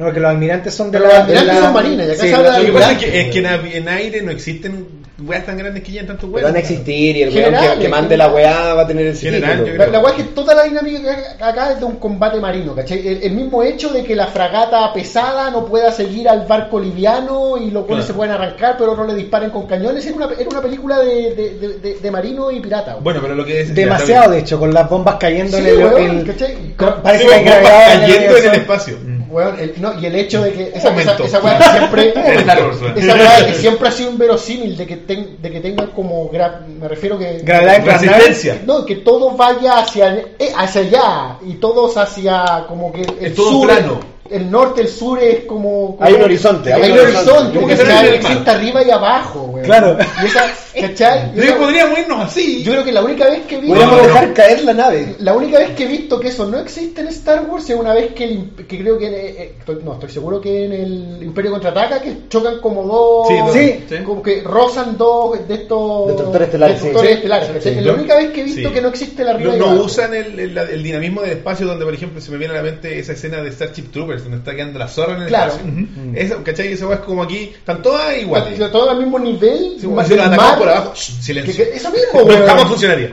No, 0.01 0.07
porque 0.07 0.21
los 0.21 0.31
almirantes 0.31 0.75
son 0.75 0.91
de 0.91 0.97
Pero 0.99 1.11
la. 1.11 1.19
los 1.19 1.21
almirantes 1.29 1.55
de 1.55 1.61
la- 1.61 1.67
son 1.67 1.75
marinas, 1.75 2.07
y 2.07 2.11
acá 2.11 2.23
Sí, 2.23 2.29
se 2.31 2.35
habla 2.35 2.51
la- 2.53 2.59
Lo 2.61 2.65
que 2.65 2.73
pasa 2.73 2.93
es 2.93 2.99
que, 2.99 3.21
es 3.21 3.31
que 3.31 3.77
en, 3.77 3.89
aire 3.89 4.23
no 4.23 4.31
existen 4.31 4.87
weas 5.23 5.45
tan 5.45 5.59
grandes 5.59 5.83
que 5.83 5.93
llegan 5.93 6.07
tanto 6.07 6.23
Pero 6.23 6.33
weas. 6.33 6.45
van 6.47 6.57
a 6.57 6.59
existir 6.61 7.15
y 7.19 7.23
el 7.25 7.29
weón 7.29 7.45
General, 7.45 7.75
que, 7.75 7.81
que 7.83 7.89
mande 7.91 8.17
la 8.17 8.29
weá 8.33 8.73
va 8.73 8.81
a 8.81 8.87
tener 8.87 9.07
el 9.09 9.15
General, 9.15 9.63
La, 9.93 10.01
weá 10.01 10.11
es 10.13 10.17
que 10.17 10.23
toda 10.33 10.55
la 10.55 10.63
dinámica 10.63 11.15
acá 11.39 11.73
es 11.73 11.81
de 11.81 11.85
un 11.85 11.97
combate 11.97 12.41
marino, 12.41 12.75
¿cachai? 12.75 13.07
El, 13.07 13.23
el 13.25 13.33
mismo 13.33 13.63
hecho 13.63 13.91
de 13.91 14.03
que 14.03 14.17
la 14.17 14.29
fragata 14.29 14.91
pesada 14.95 15.51
no 15.51 15.67
pueda 15.67 15.93
seguir 15.93 16.27
al 16.31 16.47
barco 16.47 16.81
liviano 16.81 17.59
y 17.59 17.71
los 17.71 17.85
cuales 17.85 18.07
Claro. 18.07 18.07
se 18.07 18.15
pueden 18.15 18.33
arrancar, 18.33 18.77
pero 18.79 18.93
otros 18.93 19.07
le 19.07 19.15
disparen 19.17 19.51
con 19.51 19.67
cañones. 19.67 20.07
Era 20.07 20.17
una, 20.17 20.29
era 20.33 20.49
una 20.51 20.63
película 20.63 20.99
de, 21.01 21.35
de, 21.35 21.51
de- 21.61 21.79
de- 21.79 21.95
de 22.01 22.11
marino 22.11 22.51
y 22.51 22.61
pirata. 22.61 22.97
Bueno, 23.03 23.21
pero 23.21 23.35
lo 23.35 23.45
que 23.45 23.61
es. 23.61 23.75
Demasiado, 23.75 24.31
de 24.33 24.39
hecho, 24.39 24.59
con 24.59 24.73
las 24.73 24.89
bombas 24.89 25.17
cayendo 25.21 25.59
Sí, 25.59 25.63
en 25.65 25.69
el. 25.69 25.77
weón, 25.85 26.19
el- 26.21 26.27
¿cachai? 26.27 26.57
co- 26.79 27.03
parece 27.03 27.25
Sí, 27.25 27.29
que 27.29 27.35
hay 27.35 27.45
bombas 27.45 27.61
gravedad 27.61 27.93
en 27.95 28.03
el 28.05 28.11
cayendo 28.15 28.37
en 28.39 28.45
el 28.47 28.55
espacio. 28.55 28.97
Weón, 29.31 29.59
el- 29.61 29.75
no, 29.81 29.99
y 30.01 30.07
el 30.07 30.15
hecho 30.17 30.43
de 30.43 30.53
que 30.53 30.63
esa, 30.69 30.77
esa, 30.79 30.91
momento. 30.91 31.25
esa 31.25 31.41
weá 31.41 31.59
que 31.59 31.65
siempre 31.79 32.13
esa 32.97 33.47
que 33.47 33.55
siempre 33.55 33.89
ha 33.89 33.93
sido 33.93 34.11
inverosímil 34.11 34.77
de 34.77 34.87
que 34.87 34.97
ten- 34.97 35.37
de 35.41 35.51
que 35.51 35.61
tengan 35.61 35.87
como 35.89 36.31
gra- 36.31 36.67
me 36.67 36.89
refiero 36.89 37.19
que 37.19 37.39
Gravedad 37.43 37.79
infernal. 37.79 38.01
Resistencia. 38.21 38.63
no 38.67 38.85
que 38.85 38.97
todo 38.97 39.31
vaya 39.37 39.79
hacia 39.79 40.15
eh, 40.39 40.53
hacia 40.57 40.81
allá 40.81 41.37
y 41.47 41.55
todos 41.55 41.97
hacia 41.97 42.65
como 42.69 42.93
que 42.93 43.03
el 43.03 43.27
Es 43.27 43.35
todo 43.35 43.51
sur 43.51 43.67
plano. 43.69 44.01
El 44.31 44.51
norte 44.51 44.83
el 44.83 44.89
sur 44.89 45.19
es 45.23 45.45
como, 45.45 45.97
como- 45.97 45.99
Hay 46.01 46.15
un 46.15 46.23
horizonte, 46.23 46.73
hay, 46.73 46.83
hay 46.83 46.93
un 46.93 46.99
horizonte 47.01 47.31
horizonte. 47.31 47.55
como 47.55 47.67
que 47.69 48.15
existe 48.17 48.51
arriba 48.51 48.83
y 48.85 48.91
abajo 48.91 49.41
weón. 49.53 49.65
Claro. 49.67 49.97
y 50.23 50.27
esa 50.27 50.45
¿Cachai? 50.81 51.33
Yo 51.35 51.43
digo, 51.43 51.57
podríamos 51.59 51.99
irnos 51.99 52.25
así. 52.27 52.63
Yo 52.63 52.71
creo 52.73 52.85
que 52.85 52.93
la 52.93 53.03
única 53.03 53.25
vez 53.29 53.41
que 53.47 53.59
vi. 53.59 53.67
Podríamos 53.69 54.03
dejar 54.07 54.33
caer 54.35 54.63
la 54.65 54.73
nave. 54.73 55.17
La 55.19 55.35
única 55.35 55.59
vez 55.59 55.71
que 55.71 55.83
he 55.85 55.89
visto 55.89 56.21
que 56.21 56.29
eso 56.29 56.47
no 56.47 56.61
existe 56.61 57.01
en 57.01 57.09
Star 57.09 57.45
Wars 57.51 57.69
es 57.69 57.77
una 57.77 57.93
vez 57.93 58.13
que, 58.15 58.25
el 58.25 58.51
que 58.69 58.79
creo 58.79 58.97
que, 58.97 59.07
en- 59.09 59.15
eh, 59.15 59.35
eh, 59.37 59.55
estoy- 59.59 59.81
no, 59.85 59.95
estoy 59.95 60.11
seguro 60.11 60.41
que 60.41 60.67
en 60.67 60.73
el 60.73 61.23
Imperio 61.25 61.51
Contraataca 61.51 62.01
que 62.01 62.29
chocan 62.29 62.61
como 62.61 62.85
dos, 62.85 63.27
Sí, 63.29 63.35
dos, 63.39 63.53
Sí. 63.53 63.85
sí. 63.89 64.05
como 64.05 64.23
que 64.23 64.43
rozan 64.43 64.97
dos 64.97 65.47
de 65.49 65.55
estos 65.55 66.07
Destructores 66.07 66.47
estelares, 66.47 66.75
destructores 66.77 67.11
Sí. 67.11 67.17
estelares. 67.17 67.67
Es 67.67 67.85
la 67.85 67.93
única 67.93 68.15
vez 68.17 68.31
que 68.31 68.41
he 68.41 68.45
visto 68.45 68.69
Sí. 68.69 68.75
que 68.75 68.81
no 68.81 68.89
existe 68.89 69.25
la 69.25 69.33
No, 69.33 69.39
arriba 69.39 69.57
no 69.57 69.83
usan 69.83 70.15
el, 70.15 70.39
el- 70.39 70.57
el 70.59 70.83
dinamismo 70.85 71.23
del 71.23 71.33
espacio 71.33 71.67
donde, 71.67 71.85
por 71.85 71.95
ejemplo, 71.95 72.21
se 72.21 72.31
me 72.31 72.39
viene 72.39 72.55
a 72.55 72.59
la 72.59 72.63
mente 72.63 72.97
esa 72.97 73.13
escena 73.13 73.43
de 73.43 73.51
Starship 73.51 73.91
Troopers, 73.91 74.20
donde 74.23 74.39
está 74.39 74.55
quedando 74.55 74.79
la 74.79 74.89
zorra 74.89 75.17
en 75.17 75.23
el 75.23 75.29
Claro. 75.29 75.53
espacio. 75.53 75.75
Eso, 76.15 76.43
¿cachai? 76.45 76.73
Esa 76.73 76.87
weá 76.87 76.97
es 76.97 77.03
como 77.03 77.23
aquí, 77.23 77.51
están 77.55 77.83
todas 77.83 78.17
iguales. 78.19 78.53
Está 78.55 78.71
todo 78.71 78.91
al 78.91 78.99
mismo 78.99 79.19
nivel, 79.19 79.59
Sí, 79.75 79.81
si 79.81 79.87
lo 79.87 79.97
del 80.03 80.21
atacamos 80.21 80.37
mar. 80.37 80.59
por 80.59 80.69
abajo, 80.69 80.93
shh, 80.95 81.21
silencio. 81.23 81.55
que- 81.65 81.77
eso 81.77 81.91
mismo, 81.91 82.31
No, 82.31 82.47
jamás 82.47 82.65
funcionaría. 82.69 83.13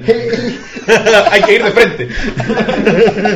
Hay 1.31 1.41
que 1.41 1.53
ir 1.55 1.63
de 1.63 1.71
frente. 1.71 2.07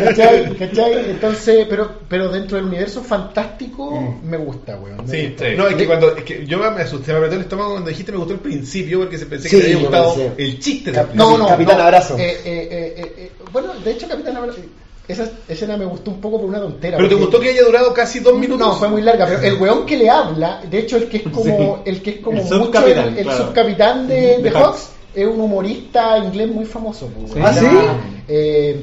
¿Cachai? 0.05 0.55
¿Cachai? 0.57 1.09
Entonces, 1.11 1.65
pero, 1.69 1.99
pero 2.07 2.29
dentro 2.29 2.57
del 2.57 2.65
universo 2.67 3.03
fantástico 3.03 4.19
me 4.23 4.37
gusta, 4.37 4.77
weón. 4.77 5.05
me 5.05 5.11
Sí, 5.11 5.27
gusta. 5.29 5.49
no, 5.55 5.67
es 5.67 5.75
que 5.75 5.85
cuando 5.87 6.15
es 6.15 6.23
que 6.23 6.45
yo 6.45 6.57
me 6.59 6.81
asusté, 6.81 7.11
me 7.11 7.17
apretó 7.17 7.35
el 7.35 7.41
estómago 7.41 7.71
cuando 7.71 7.89
dijiste 7.89 8.11
me 8.11 8.17
gustó 8.19 8.33
el 8.33 8.39
principio 8.39 8.99
porque 8.99 9.17
se 9.17 9.25
pensé 9.25 9.49
Sí, 9.49 9.57
que 9.57 9.61
te 9.63 9.67
había 9.73 9.81
gustado 9.87 10.15
el 10.37 10.59
chiste 10.59 10.91
del 10.91 10.95
Cap- 11.01 11.09
principio. 11.09 11.31
No, 11.31 11.37
no, 11.37 11.47
Capitán 11.47 11.77
no. 11.77 11.83
Abrazo. 11.83 12.17
Eh, 12.17 12.39
eh, 12.45 12.95
eh, 13.17 13.31
bueno, 13.51 13.73
de 13.83 13.91
hecho, 13.91 14.07
Capitán 14.07 14.37
Abrazo. 14.37 14.59
Esa 15.11 15.29
escena 15.47 15.77
me 15.77 15.85
gustó 15.85 16.11
un 16.11 16.19
poco 16.21 16.39
por 16.39 16.49
una 16.49 16.59
tontera. 16.59 16.97
Pero 16.97 17.09
te 17.09 17.15
gustó 17.15 17.39
que 17.39 17.49
haya 17.49 17.63
durado 17.63 17.93
casi 17.93 18.19
dos 18.19 18.37
minutos. 18.37 18.65
No, 18.67 18.73
fue 18.75 18.87
muy 18.89 19.01
larga, 19.01 19.25
pero 19.27 19.41
el 19.41 19.61
weón 19.61 19.85
que 19.85 19.97
le 19.97 20.09
habla, 20.09 20.61
de 20.69 20.79
hecho 20.79 20.97
el 20.97 21.07
que 21.09 21.17
es 21.17 21.23
como 21.31 21.81
el 21.85 22.01
que 22.01 22.09
es 22.11 22.17
como 22.19 22.37
El 22.37 22.43
mucho 22.43 22.63
subcapitán, 22.65 23.07
el, 23.09 23.17
el 23.19 23.23
claro. 23.25 23.45
subcapitán 23.47 24.07
de, 24.07 24.15
De 24.15 24.37
de 24.43 24.49
Hawks. 24.51 24.65
Hawks, 24.65 24.89
es 25.13 25.27
un 25.27 25.41
humorista 25.41 26.17
inglés 26.19 26.47
muy 26.49 26.65
famoso. 26.65 27.07
pues, 27.07 27.43
¿Ah, 27.45 27.53
sí? 27.53 27.65
eh, 28.27 28.81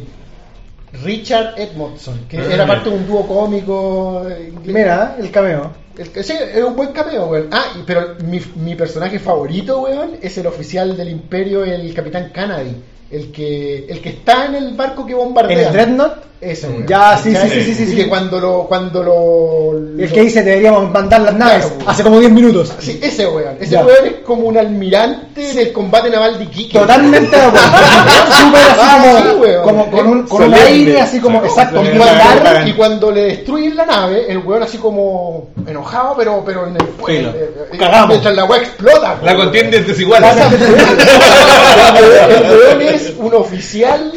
Richard 1.05 1.55
Edmondson, 1.59 2.21
que 2.29 2.39
Ah. 2.39 2.47
era 2.55 2.67
parte 2.67 2.89
de 2.91 2.97
un 2.97 3.07
dúo 3.07 3.27
cómico 3.27 4.27
eh, 4.29 4.51
inglés. 4.55 4.75
Mira, 4.75 5.17
el 5.19 5.31
cameo. 5.31 5.71
El 5.99 6.25
sí, 6.25 6.33
es 6.55 6.63
un 6.63 6.77
buen 6.77 6.93
cameo, 6.93 7.27
weón. 7.27 7.49
Ah, 7.51 7.65
y- 7.79 7.83
pero 7.85 8.15
mi, 8.25 8.41
mi 8.57 8.75
personaje 8.75 9.19
favorito, 9.19 9.81
weón, 9.81 10.13
es 10.23 10.39
el 10.39 10.47
oficial 10.47 10.97
del 10.97 11.11
imperio, 11.11 11.65
el 11.65 11.93
capitán 11.93 12.31
Kennedy. 12.33 12.75
El 13.11 13.33
que, 13.33 13.87
el 13.89 14.01
que 14.03 14.11
está 14.11 14.45
en 14.47 14.55
el 14.57 14.75
barco 14.75 15.07
que 15.07 15.15
bombardea. 15.15 15.59
¿En 15.59 15.67
el 15.67 15.73
Dreadnought? 15.73 16.13
Ese, 16.41 16.69
weón. 16.69 16.87
Ya, 16.87 17.19
sí, 17.19 17.35
sí, 17.35 17.49
sí, 17.51 17.63
sí, 17.65 17.75
sí, 17.75 17.83
Y 17.83 17.87
sí. 17.87 17.97
que 17.97 18.09
cuando 18.09 18.39
lo, 18.39 18.63
cuando 18.69 19.03
lo, 19.03 19.73
El 20.01 20.09
que 20.13 20.21
dice 20.21 20.45
deberíamos 20.45 20.89
mandar 20.93 21.23
las 21.23 21.35
naves 21.35 21.67
Claro. 21.67 21.91
hace 21.91 22.05
como 22.05 22.21
10 22.21 22.31
minutos. 22.31 22.73
Sí, 22.79 22.97
ese 23.03 23.27
weón. 23.27 23.57
Ese 23.59 23.73
Ya. 23.73 23.85
weón 23.85 24.07
es 24.07 24.13
como 24.25 24.43
un 24.47 24.57
almirante 24.57 25.53
del 25.53 25.73
combate 25.73 26.09
naval 26.11 26.39
de 26.39 26.45
Iquique. 26.45 26.79
Totalmente 26.79 27.35
de 27.35 27.43
acuerdo. 27.43 27.67
Súper 28.39 28.61
así 28.61 29.17
sí, 29.17 29.23
como, 29.65 29.91
con 29.91 30.07
un, 30.07 30.23
con 30.29 30.43
un 30.45 30.55
aire 30.55 31.01
así 31.01 31.19
como, 31.19 31.43
exacto, 31.45 31.83
Y 31.83 31.89
cuando, 31.99 32.69
y 32.69 32.73
cuando 32.75 33.11
le 33.11 33.23
destruyen 33.23 33.75
la 33.77 33.87
nave, 33.87 34.27
el 34.31 34.39
weón 34.39 34.63
así 34.63 34.79
como 34.79 35.49
enojado, 35.67 36.15
pero, 36.17 36.41
pero 36.47 36.69
en 36.69 36.77
el 36.77 36.83
Filo. 37.05 37.31
eh, 37.31 37.51
eh, 37.73 37.77
Cagamos. 37.79 38.11
Mientras 38.11 38.37
la 38.37 38.45
weá 38.45 38.61
explota. 38.61 39.19
La 39.25 39.35
contienda 39.35 39.77
es 39.79 39.89
desigual. 39.89 40.23
el 40.25 40.31
weón 42.59 42.83
es 42.83 42.98
un 43.19 43.35
oficial 43.35 44.13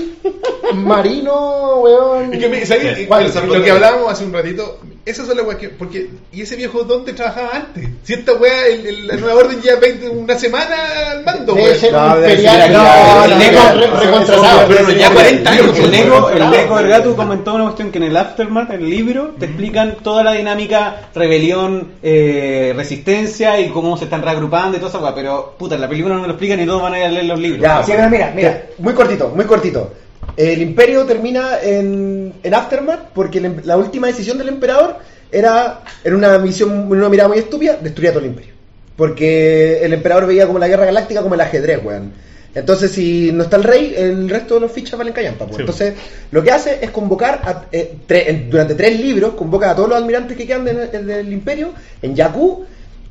marino, 0.73 1.79
weón. 1.81 2.33
Y 2.33 2.39
que 2.39 2.49
me, 2.49 2.65
¿sabes? 2.65 3.07
¿Cuál? 3.07 3.31
Lo 3.47 3.63
que 3.63 3.71
hablábamos 3.71 4.11
hace 4.11 4.25
un 4.25 4.33
ratito, 4.33 4.79
esas 5.05 5.25
son 5.27 5.37
las 5.37 5.45
weas 5.45 5.59
que. 5.59 5.69
Porque, 5.69 6.09
¿y 6.31 6.41
ese 6.41 6.55
viejo 6.55 6.83
dónde 6.83 7.13
trabajaba 7.13 7.49
antes? 7.53 7.87
Si 8.03 8.13
esta 8.13 8.33
wea, 8.33 8.67
el, 8.67 8.85
el- 8.85 9.07
la 9.07 9.15
nueva 9.15 9.39
orden 9.41 9.61
ya 9.61 9.75
20, 9.75 10.09
una 10.09 10.37
semana 10.37 10.75
al 11.11 11.23
mando, 11.23 11.55
ser 11.55 11.91
No, 11.91 12.15
imperial. 12.17 12.71
no, 12.73 12.83
no, 13.27 13.27
no, 13.27 13.99
recontratado. 13.99 14.67
pero 14.67 14.83
no, 14.83 14.91
ya 14.91 15.09
40 15.11 15.49
años. 15.51 15.77
El 15.79 15.91
Lego, 15.91 16.29
el 16.29 16.51
Lego 16.51 16.79
Ergatu 16.79 17.15
comentó 17.15 17.53
una 17.55 17.63
cuestión 17.65 17.91
que 17.91 17.97
en 17.97 18.03
el 18.05 18.17
Aftermath, 18.17 18.71
el 18.71 18.89
libro, 18.89 19.35
te 19.39 19.45
explican 19.45 19.97
toda 20.03 20.23
la 20.23 20.33
dinámica, 20.33 21.09
rebelión, 21.15 21.93
eh, 22.03 22.73
resistencia 22.75 23.59
y 23.59 23.69
cómo 23.69 23.97
se 23.97 24.03
están 24.05 24.21
reagrupando 24.21 24.77
y 24.77 24.79
toda 24.79 24.89
esa 24.89 24.99
weá. 24.99 25.15
Pero, 25.15 25.55
puta, 25.57 25.75
en 25.75 25.81
la 25.81 25.89
película 25.89 26.15
no 26.15 26.21
me 26.21 26.27
lo 26.27 26.33
explican 26.33 26.59
y 26.59 26.65
todos 26.65 26.81
van 26.81 26.93
a 26.93 26.99
ir 26.99 27.05
a 27.05 27.09
leer 27.11 27.25
los 27.25 27.39
libros. 27.39 27.61
Ya, 27.61 27.83
Sí, 27.83 27.91
mira, 28.09 28.31
mira. 28.35 28.63
Muy 28.77 28.93
cortito, 28.93 29.29
muy 29.29 29.45
cortito. 29.45 29.91
El 30.37 30.61
imperio 30.61 31.03
termina 31.05 31.59
en, 31.61 32.33
en 32.43 32.53
Aftermath 32.53 33.09
porque 33.13 33.39
el 33.39 33.45
em- 33.45 33.61
la 33.63 33.77
última 33.77 34.07
decisión 34.07 34.37
del 34.37 34.47
emperador 34.49 34.97
era, 35.31 35.81
en 36.03 36.13
una 36.15 36.37
misión, 36.37 36.71
en 36.71 36.91
una 36.93 37.09
mirada 37.09 37.29
muy 37.29 37.37
estúpida, 37.39 37.77
destruir 37.81 38.09
a 38.09 38.13
todo 38.13 38.23
el 38.23 38.29
imperio. 38.31 38.53
Porque 38.95 39.79
el 39.83 39.93
emperador 39.93 40.27
veía 40.27 40.45
como 40.47 40.59
la 40.59 40.67
guerra 40.67 40.85
galáctica 40.85 41.21
como 41.21 41.35
el 41.35 41.41
ajedrez, 41.41 41.83
weón. 41.83 42.13
Entonces, 42.53 42.91
si 42.91 43.31
no 43.31 43.43
está 43.43 43.55
el 43.55 43.63
rey, 43.63 43.93
el 43.97 44.29
resto 44.29 44.55
de 44.55 44.59
los 44.61 44.71
fichas 44.71 44.97
valen 44.97 45.13
callampa. 45.13 45.45
pues. 45.45 45.55
Sí. 45.57 45.61
Entonces, 45.61 45.93
lo 46.31 46.43
que 46.43 46.51
hace 46.51 46.79
es 46.81 46.91
convocar 46.91 47.41
a- 47.43 47.65
eh, 47.71 47.95
tre- 48.07 48.49
durante 48.49 48.75
tres 48.75 48.99
libros, 48.99 49.33
convoca 49.35 49.71
a 49.71 49.75
todos 49.75 49.87
los 49.89 49.97
almirantes 49.97 50.35
que 50.37 50.45
quedan 50.45 50.65
de- 50.65 50.87
de- 50.87 51.03
del 51.03 51.31
imperio 51.31 51.69
en 52.01 52.15
Jakku 52.15 52.65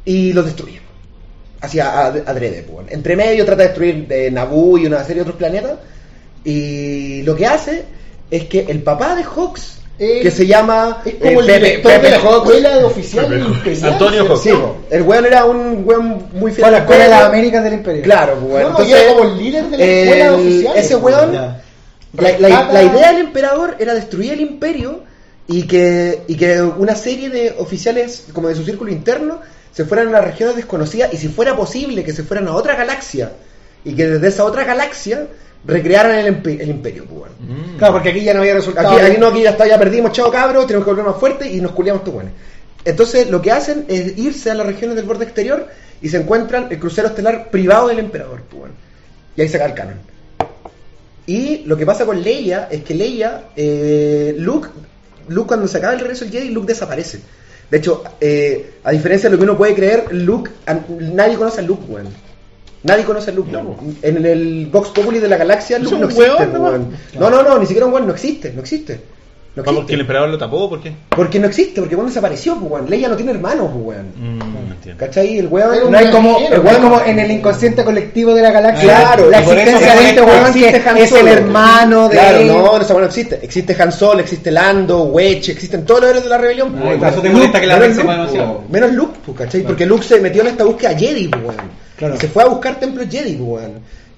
y 0.05 0.33
los 0.35 0.45
destruye 0.45 0.81
hacia 1.63 2.07
adrede. 2.07 2.63
pues. 2.71 2.87
Entre 2.91 3.17
medio 3.17 3.45
trata 3.47 3.63
de 3.63 3.69
destruir 3.69 4.07
eh, 4.11 4.31
Naboo 4.31 4.79
y 4.79 4.87
una 4.87 4.99
serie 5.01 5.17
de 5.17 5.23
otros 5.23 5.37
planetas. 5.37 5.73
Y 6.45 7.23
lo 7.23 7.37
que 7.37 7.47
hace 7.47 7.85
es 8.31 8.45
que 8.45 8.61
el 8.69 8.83
papá 8.83 9.15
de 9.15 9.25
Hawks, 9.25 9.77
Eh, 9.99 10.21
que 10.23 10.31
se 10.31 10.47
llama 10.47 11.03
Es 11.05 11.15
como 11.17 11.31
eh, 11.31 11.37
el 11.41 11.47
Pepe, 11.47 11.59
director 11.61 11.93
Pepe 11.93 12.05
de 12.07 12.11
la 12.13 12.19
Hawks. 12.21 12.37
escuela 12.49 12.77
de 12.79 12.85
oficial 12.85 13.27
Pepe 13.27 13.41
Hawks. 13.43 13.57
imperial. 13.59 13.93
Antonio 13.93 14.25
Hawks. 14.27 14.43
Sí, 14.43 14.51
el 14.91 15.03
weón 15.03 15.27
era 15.27 15.45
un 15.45 15.83
weón 15.85 16.29
muy 16.33 16.53
fiel 16.53 16.65
a 16.65 16.71
la 16.71 16.79
escuela 16.79 17.07
de. 17.07 17.15
Américas 17.15 17.65
del 17.65 17.73
Imperio. 17.75 18.03
Claro, 18.03 18.37
pues, 18.37 18.67
no, 18.71 18.83
y 18.85 18.93
era 18.93 19.13
como 19.13 19.25
el 19.29 19.39
líder 19.39 19.65
de 19.69 19.77
la 19.77 19.85
escuela 19.85 20.25
de 20.25 20.31
oficiales, 20.31 20.85
Ese 20.87 20.97
pues, 20.97 21.15
weón, 21.15 21.55
la 22.41 22.83
idea 22.83 23.13
del 23.13 23.21
emperador 23.27 23.77
era 23.79 23.95
destruir 23.95 24.33
el 24.33 24.41
imperio 24.41 25.03
y 25.47 25.65
que, 25.65 26.23
y 26.29 26.37
que 26.37 26.63
una 26.63 26.95
serie 26.95 27.29
de 27.29 27.55
oficiales 27.59 28.25
como 28.33 28.49
de 28.49 28.55
su 28.55 28.65
círculo 28.65 28.91
interno 28.91 29.41
se 29.73 29.85
fueran 29.85 30.09
a 30.09 30.13
las 30.13 30.25
regiones 30.25 30.57
desconocidas 30.57 31.13
y 31.13 31.17
si 31.19 31.29
fuera 31.29 31.55
posible 31.57 32.03
que 32.05 32.13
se 32.13 32.23
fueran 32.23 32.49
a 32.49 32.55
otra 32.55 32.75
galaxia 32.75 33.33
y 33.85 33.95
que 33.95 34.07
desde 34.07 34.29
esa 34.29 34.45
otra 34.45 34.65
galaxia 34.65 35.27
recrearan 35.67 36.19
el, 36.19 36.27
el 36.61 36.69
imperio. 36.69 37.05
pues, 37.05 37.19
bueno. 37.21 37.35
Claro, 37.79 37.95
porque 37.95 38.11
aquí 38.11 38.23
ya 38.23 38.35
no 38.35 38.41
había 38.41 38.55
resultado. 38.55 38.89
Aquí, 38.91 39.01
aquí 39.13 39.21
no, 39.21 39.27
aquí 39.29 39.43
ya 39.43 39.51
está, 39.51 39.67
ya 39.67 39.79
perdimos, 39.79 40.13
chao 40.13 40.31
cabros, 40.31 40.67
tenemos 40.67 40.85
que 40.85 40.91
volver 40.91 41.07
más 41.07 41.17
fuerte 41.21 41.51
y 41.51 41.61
nos 41.61 41.73
culiamos 41.73 42.05
tú 42.05 42.13
buenos. 42.13 42.33
Entonces 42.85 43.29
lo 43.31 43.43
que 43.43 43.53
hacen 43.53 43.85
es 43.89 44.17
irse 44.19 44.51
a 44.51 44.55
las 44.55 44.67
regiones 44.67 44.97
del 44.97 45.05
borde 45.05 45.25
exterior 45.25 45.67
y 46.01 46.09
se 46.09 46.17
encuentran 46.17 46.69
el 46.71 46.79
crucero 46.79 47.09
estelar 47.09 47.51
privado 47.51 47.89
del 47.89 47.99
emperador. 47.99 48.41
pues. 48.51 48.73
Y 49.37 49.43
ahí 49.43 49.49
se 49.49 49.59
cae 49.59 49.69
el 49.69 49.75
canon. 49.75 49.95
Y 51.27 51.59
lo 51.67 51.77
que 51.77 51.87
pasa 51.87 52.05
con 52.07 52.21
Leia 52.23 52.69
es 52.71 52.83
que 52.83 52.95
Leia, 52.95 53.45
eh, 53.55 54.35
Luke, 54.39 54.69
Luke 55.29 55.47
cuando 55.49 55.69
se 55.69 55.79
acaba 55.79 55.93
el 55.93 56.01
regreso 56.01 56.25
del 56.25 56.33
Jedi, 56.35 56.49
Luke 56.51 56.67
desaparece. 56.67 57.21
De 57.71 57.79
hecho, 57.79 58.03
eh, 58.21 58.73
a 58.83 58.91
diferencia 58.91 59.29
de 59.29 59.37
lo 59.37 59.39
que 59.39 59.45
uno 59.45 59.57
puede 59.57 59.75
creer, 59.75 60.07
Luke, 60.13 60.51
a- 60.67 60.81
nadie 60.99 61.37
conoce 61.37 61.61
a 61.61 61.63
Luke, 61.63 61.85
weón. 61.89 62.09
Nadie 62.83 63.05
conoce 63.05 63.31
a 63.31 63.35
Luke. 63.35 63.51
No. 63.53 63.77
En 64.03 64.25
el 64.25 64.67
Vox 64.73 64.89
Populi 64.91 65.19
de 65.19 65.29
la 65.29 65.37
galaxia, 65.37 65.77
¿Es 65.77 65.83
Luke 65.83 65.99
no 65.99 66.05
existe, 66.07 66.31
weón, 66.31 66.53
nomás? 66.53 66.71
weón. 66.73 66.97
No, 67.19 67.31
no, 67.31 67.43
no, 67.43 67.59
ni 67.59 67.67
siquiera 67.67 67.87
un 67.87 67.93
weón, 67.93 68.07
no 68.07 68.15
existe, 68.15 68.53
no 68.55 68.61
existe. 68.61 69.01
No 69.57 69.65
Vamos, 69.65 69.81
existe. 69.81 69.89
que 69.89 69.95
el 69.97 70.01
emperador 70.03 70.29
lo 70.31 70.39
tapó, 70.39 70.71
¿por 70.71 70.81
qué? 70.81 70.93
Porque 71.09 71.41
no 71.41 71.49
existe, 71.49 71.81
porque 71.81 71.97
weón 71.97 72.07
desapareció, 72.09 72.55
pues, 72.57 72.71
weón. 72.73 72.89
Leia 72.89 73.09
no 73.09 73.17
tiene 73.17 73.33
hermanos, 73.33 73.69
pues, 73.73 73.85
weón. 73.85 74.07
Mm, 74.17 74.39
no 74.39 74.75
entiendo. 74.75 75.05
¿Cachai? 75.05 75.39
El 75.39 75.49
weón. 75.49 75.91
No 75.91 75.99
hay 75.99 76.11
como, 76.11 76.31
no 76.39 76.39
hay 76.39 76.59
weón. 76.59 76.81
como 76.83 77.01
en 77.03 77.19
el 77.19 77.31
inconsciente 77.33 77.85
colectivo 77.85 78.33
de 78.33 78.43
la 78.43 78.51
galaxia 78.53 78.85
Claro, 78.95 79.29
la 79.29 79.41
existencia 79.41 79.95
de 79.97 80.09
este 80.09 80.23
weón 80.23 80.47
existe 80.47 80.83
que 80.95 81.03
es 81.03 81.13
el 81.13 81.29
hermano 81.29 82.09
de 82.09 82.15
Claro, 82.17 82.39
él. 82.39 82.47
no, 82.47 82.81
esa 82.81 82.93
weón 82.95 83.01
no 83.03 83.07
existe. 83.09 83.41
Existe 83.43 83.77
Han 83.83 83.93
Solo, 83.93 84.21
existe 84.21 84.51
Lando, 84.53 85.03
Wedge, 85.07 85.51
existen 85.51 85.85
todos 85.85 86.01
los 86.03 86.11
héroes 86.11 86.25
de 86.25 86.31
la 86.31 86.39
rebelión. 86.39 86.73
pues, 86.73 86.97
por 86.99 87.09
eso 87.09 87.21
te 87.21 87.29
molesta 87.31 87.61
que 87.61 87.67
la 87.67 87.79
Luke, 87.81 88.01
pues, 88.03 88.71
Menos 88.71 88.93
Luke, 88.93 89.19
pues, 89.27 89.37
¿cachai? 89.37 89.63
Porque 89.65 89.85
Luke 89.85 90.05
se 90.05 90.21
metió 90.21 90.43
en 90.43 90.49
esta 90.49 90.65
búsqueda 90.65 90.97
Jedi, 90.97 91.27
pues, 91.29 91.43
weón. 91.45 91.90
Claro. 92.01 92.19
Se 92.19 92.29
fue 92.29 92.43
a 92.43 92.47
buscar 92.47 92.81
templos 92.81 93.09
Jedi, 93.11 93.35
pues, 93.35 93.63
weón. 93.63 93.73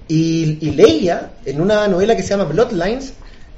Y, 0.07 0.57
y 0.61 0.71
Leia, 0.71 1.31
en 1.45 1.59
una 1.59 1.85
novela 1.85 2.15
que 2.15 2.23
se 2.23 2.29
llama 2.29 2.45
Bloodlines, 2.45 3.11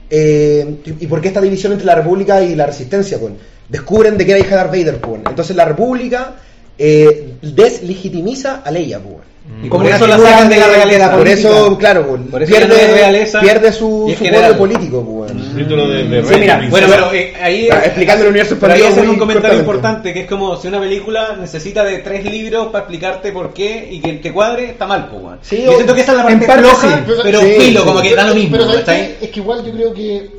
eh, 0.10 0.78
y, 0.84 1.04
y 1.04 1.08
por 1.08 1.22
qué 1.22 1.28
esta 1.28 1.42
división 1.42 1.74
entre 1.74 1.86
la 1.86 1.94
República 1.94 2.42
y 2.42 2.56
la 2.56 2.66
Resistencia, 2.66 3.20
pues, 3.20 3.34
descubren 3.70 4.18
de 4.18 4.26
que 4.26 4.32
era 4.32 4.40
hija 4.40 4.50
de 4.50 4.56
Darth 4.56 4.72
Vader, 4.72 4.98
pues, 5.00 5.12
weón. 5.12 5.28
Entonces 5.28 5.56
la 5.56 5.66
República 5.66 6.38
eh, 6.76 7.36
deslegitimiza 7.40 8.64
a 8.66 8.72
Leia, 8.72 8.98
weón. 8.98 9.35
Y 9.64 9.70
Como 9.70 9.84
por 9.84 9.88
una 9.88 9.96
eso 9.96 10.08
la 10.08 10.18
sacan 10.18 10.50
de 10.50 10.58
la 10.58 10.68
realeza. 10.68 11.16
Por 11.16 11.28
eso, 11.28 11.78
claro, 11.78 12.20
Por 12.30 12.44
eso 12.44 12.52
no 12.52 12.58
pierde, 12.58 12.94
realeza 12.94 13.40
pierde 13.40 13.72
su, 13.72 14.08
y 14.10 14.16
su 14.16 14.26
poder 14.26 14.58
político, 14.58 15.04
pues, 15.04 15.32
weón. 15.32 15.56
Título 15.56 15.88
de, 15.88 16.04
de 16.04 16.24
Sí, 16.24 16.36
mira, 16.40 16.68
Bueno, 16.70 16.88
pero 16.90 17.14
eh, 17.14 17.34
ahí 17.42 17.64
Está 17.64 17.86
explicando 17.86 18.24
el 18.24 18.30
universo 18.32 18.56
ahí 18.62 18.82
expandido 18.82 19.04
muy 19.04 19.08
un 19.14 19.20
comentario 19.20 19.60
importante 19.60 20.14
que 20.14 20.22
es 20.22 20.28
como 20.28 20.58
si 20.58 20.68
una 20.68 20.80
película 20.80 21.38
necesita 21.40 21.84
de 21.84 22.00
tres 22.00 22.26
libros 22.26 22.68
para 22.68 22.80
explicarte 22.80 23.32
por 23.32 23.54
qué 23.54 23.88
y 23.92 24.02
que 24.02 24.14
te 24.14 24.34
cuadre 24.34 24.72
está 24.72 24.88
mal, 24.88 25.08
pues, 25.10 25.24
weón. 25.24 25.40
Sí, 25.42 25.64
Yo 25.64 25.74
siento 25.74 25.96
que 25.96 26.02
esa 26.02 26.12
es 26.12 26.18
la 26.18 26.24
parte 26.24 26.46
parte 26.46 26.64
floja, 26.64 26.98
sí. 26.98 27.14
pero 27.24 27.42
filo, 27.42 27.80
sí. 27.82 27.86
como 27.86 28.02
que 28.02 28.16
da 28.16 28.26
lo 28.26 28.36
mismo, 28.36 28.52
Pero 28.52 28.66
¿sabes 28.66 28.80
¿cachai? 28.82 29.18
qué? 29.20 29.26
es 29.26 29.32
que 29.32 29.40
igual 29.40 29.64
yo 29.66 29.72
creo 29.72 29.94
que 29.94 30.30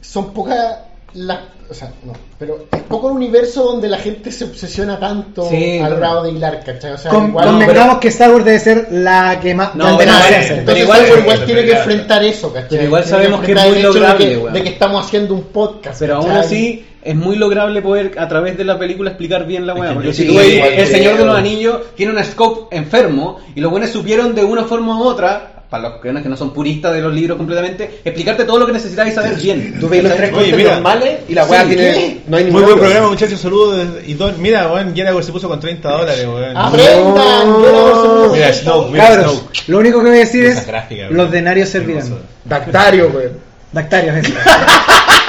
son 0.00 0.32
pocas 0.32 0.76
la- 1.14 1.40
o 1.70 1.74
sea, 1.74 1.90
no, 2.04 2.12
pero 2.38 2.66
es 2.70 2.82
poco 2.82 3.08
el 3.08 3.16
universo 3.16 3.62
donde 3.64 3.88
la 3.88 3.96
gente 3.96 4.30
se 4.30 4.44
obsesiona 4.44 4.98
tanto 5.00 5.48
Sí, 5.48 5.78
al 5.78 5.96
grado 5.96 6.22
de 6.24 6.32
hilar, 6.32 6.62
¿cachai? 6.62 6.92
O 6.92 6.98
sea, 6.98 7.10
Con- 7.10 7.28
igual, 7.28 7.46
convengamos 7.46 7.98
que 7.98 8.08
Star 8.08 8.30
Wars 8.30 8.44
debe 8.44 8.58
ser 8.58 8.88
la 8.90 9.40
que 9.40 9.54
más 9.54 9.74
No, 9.74 9.96
pero 9.96 10.78
igual- 10.78 11.02
igual- 11.18 11.44
tiene 11.46 11.64
que 11.64 11.72
enfrentar 11.72 12.22
eso, 12.24 12.52
¿cachai? 12.52 12.68
Pero 12.70 12.82
igual 12.84 13.04
sabemos 13.04 13.40
que 13.40 13.52
es 13.52 13.58
muy 13.58 13.68
el 13.68 13.76
hecho 13.78 13.92
de 13.92 14.00
lograble, 14.00 14.28
que, 14.42 14.50
de 14.50 14.62
que 14.62 14.68
estamos 14.68 15.06
haciendo 15.06 15.34
un 15.34 15.44
podcast. 15.44 15.98
Pero 15.98 16.16
aún 16.16 16.26
¿cachai? 16.26 16.40
así 16.44 16.86
es 17.02 17.16
muy 17.16 17.36
lograble 17.36 17.80
poder 17.80 18.12
a 18.18 18.28
través 18.28 18.58
de 18.58 18.64
la 18.64 18.78
película 18.78 19.10
explicar 19.10 19.46
bien 19.46 19.66
la 19.66 19.74
weá. 19.74 19.88
que 19.90 19.94
Porque 19.94 20.12
si 20.12 20.26
tú 20.26 20.34
ves 20.36 20.62
El 20.78 20.86
Señor 20.88 21.16
de 21.16 21.24
los 21.24 21.36
Anillos 21.36 21.80
tiene 21.96 22.12
una 22.12 22.22
scope 22.22 22.76
enfermo 22.76 23.38
y 23.54 23.60
los 23.60 23.70
buenos 23.70 23.88
supieron 23.90 24.34
de 24.34 24.44
una 24.44 24.64
forma 24.64 24.98
u 25.00 25.04
otra, 25.04 25.61
para 25.72 25.88
los 25.88 26.00
que 26.22 26.28
no 26.28 26.36
son 26.36 26.52
puristas 26.52 26.92
de 26.92 27.00
los 27.00 27.14
libros 27.14 27.38
completamente, 27.38 28.02
explicarte 28.04 28.44
todo 28.44 28.58
lo 28.58 28.66
que 28.66 28.72
necesitabas 28.72 29.14
saber 29.14 29.36
bien. 29.36 29.78
Tú 29.80 29.88
ves 29.88 30.04
los 30.04 30.14
tres 30.14 30.30
Oye, 30.34 30.52
mira. 30.54 30.74
normales 30.74 31.20
y 31.30 31.32
la 31.34 31.46
weá 31.46 31.62
Sí, 31.62 31.68
tiene. 31.68 31.92
¿qué? 31.94 32.20
No 32.26 32.36
hay 32.36 32.44
Muy 32.44 32.52
buen 32.52 32.64
otro. 32.64 32.76
programa, 32.80 33.08
muchachos. 33.08 33.40
Saludos. 33.40 33.88
Y 34.06 34.12
don, 34.12 34.34
mira, 34.42 34.70
weón, 34.70 34.94
Yenagor 34.94 35.24
se 35.24 35.32
puso 35.32 35.48
con 35.48 35.58
30 35.60 35.88
dólares, 35.90 36.26
weón. 36.26 36.54
¡Aprendan! 36.54 37.48
No. 37.48 37.62
Yo 37.62 38.26
no 38.28 38.34
Mira, 38.34 38.52
Snow, 38.52 38.90
mira, 38.90 39.06
Cabros, 39.08 39.32
Snow. 39.32 39.48
lo 39.68 39.78
único 39.78 39.98
que 40.00 40.08
voy 40.10 40.16
a 40.16 40.20
decir 40.20 40.44
es 40.44 40.66
gráfica, 40.66 41.06
los 41.08 41.30
denarios 41.30 41.70
servirán. 41.70 42.18
Dactario, 42.44 43.08
weón. 43.08 43.32
Dactarios, 43.72 44.16
eso. 44.18 44.34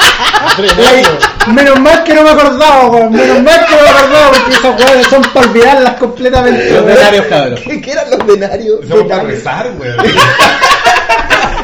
Menos 1.54 1.80
mal 1.80 2.04
que 2.04 2.14
no 2.14 2.24
me 2.24 2.30
acordaba, 2.30 2.90
weón. 2.90 3.12
Menos 3.12 3.42
mal 3.42 3.66
que 3.66 3.76
no 3.76 3.82
me 3.82 3.90
acordaba 3.90 4.32
porque 4.32 4.52
esas 4.52 4.80
weas 4.96 5.08
son 5.08 5.22
para 5.34 5.48
olvidarlas 5.48 5.94
completamente. 5.96 6.72
Los 6.72 6.86
denarios, 6.86 7.26
cabros. 7.28 7.60
¿Qué, 7.62 7.82
qué 7.82 7.92
eran 7.92 8.10
los 8.12 8.28
denarios? 8.28 8.80
Estamos 8.84 9.08
para 9.08 9.24
rezar, 9.24 9.72
weón. 9.80 9.98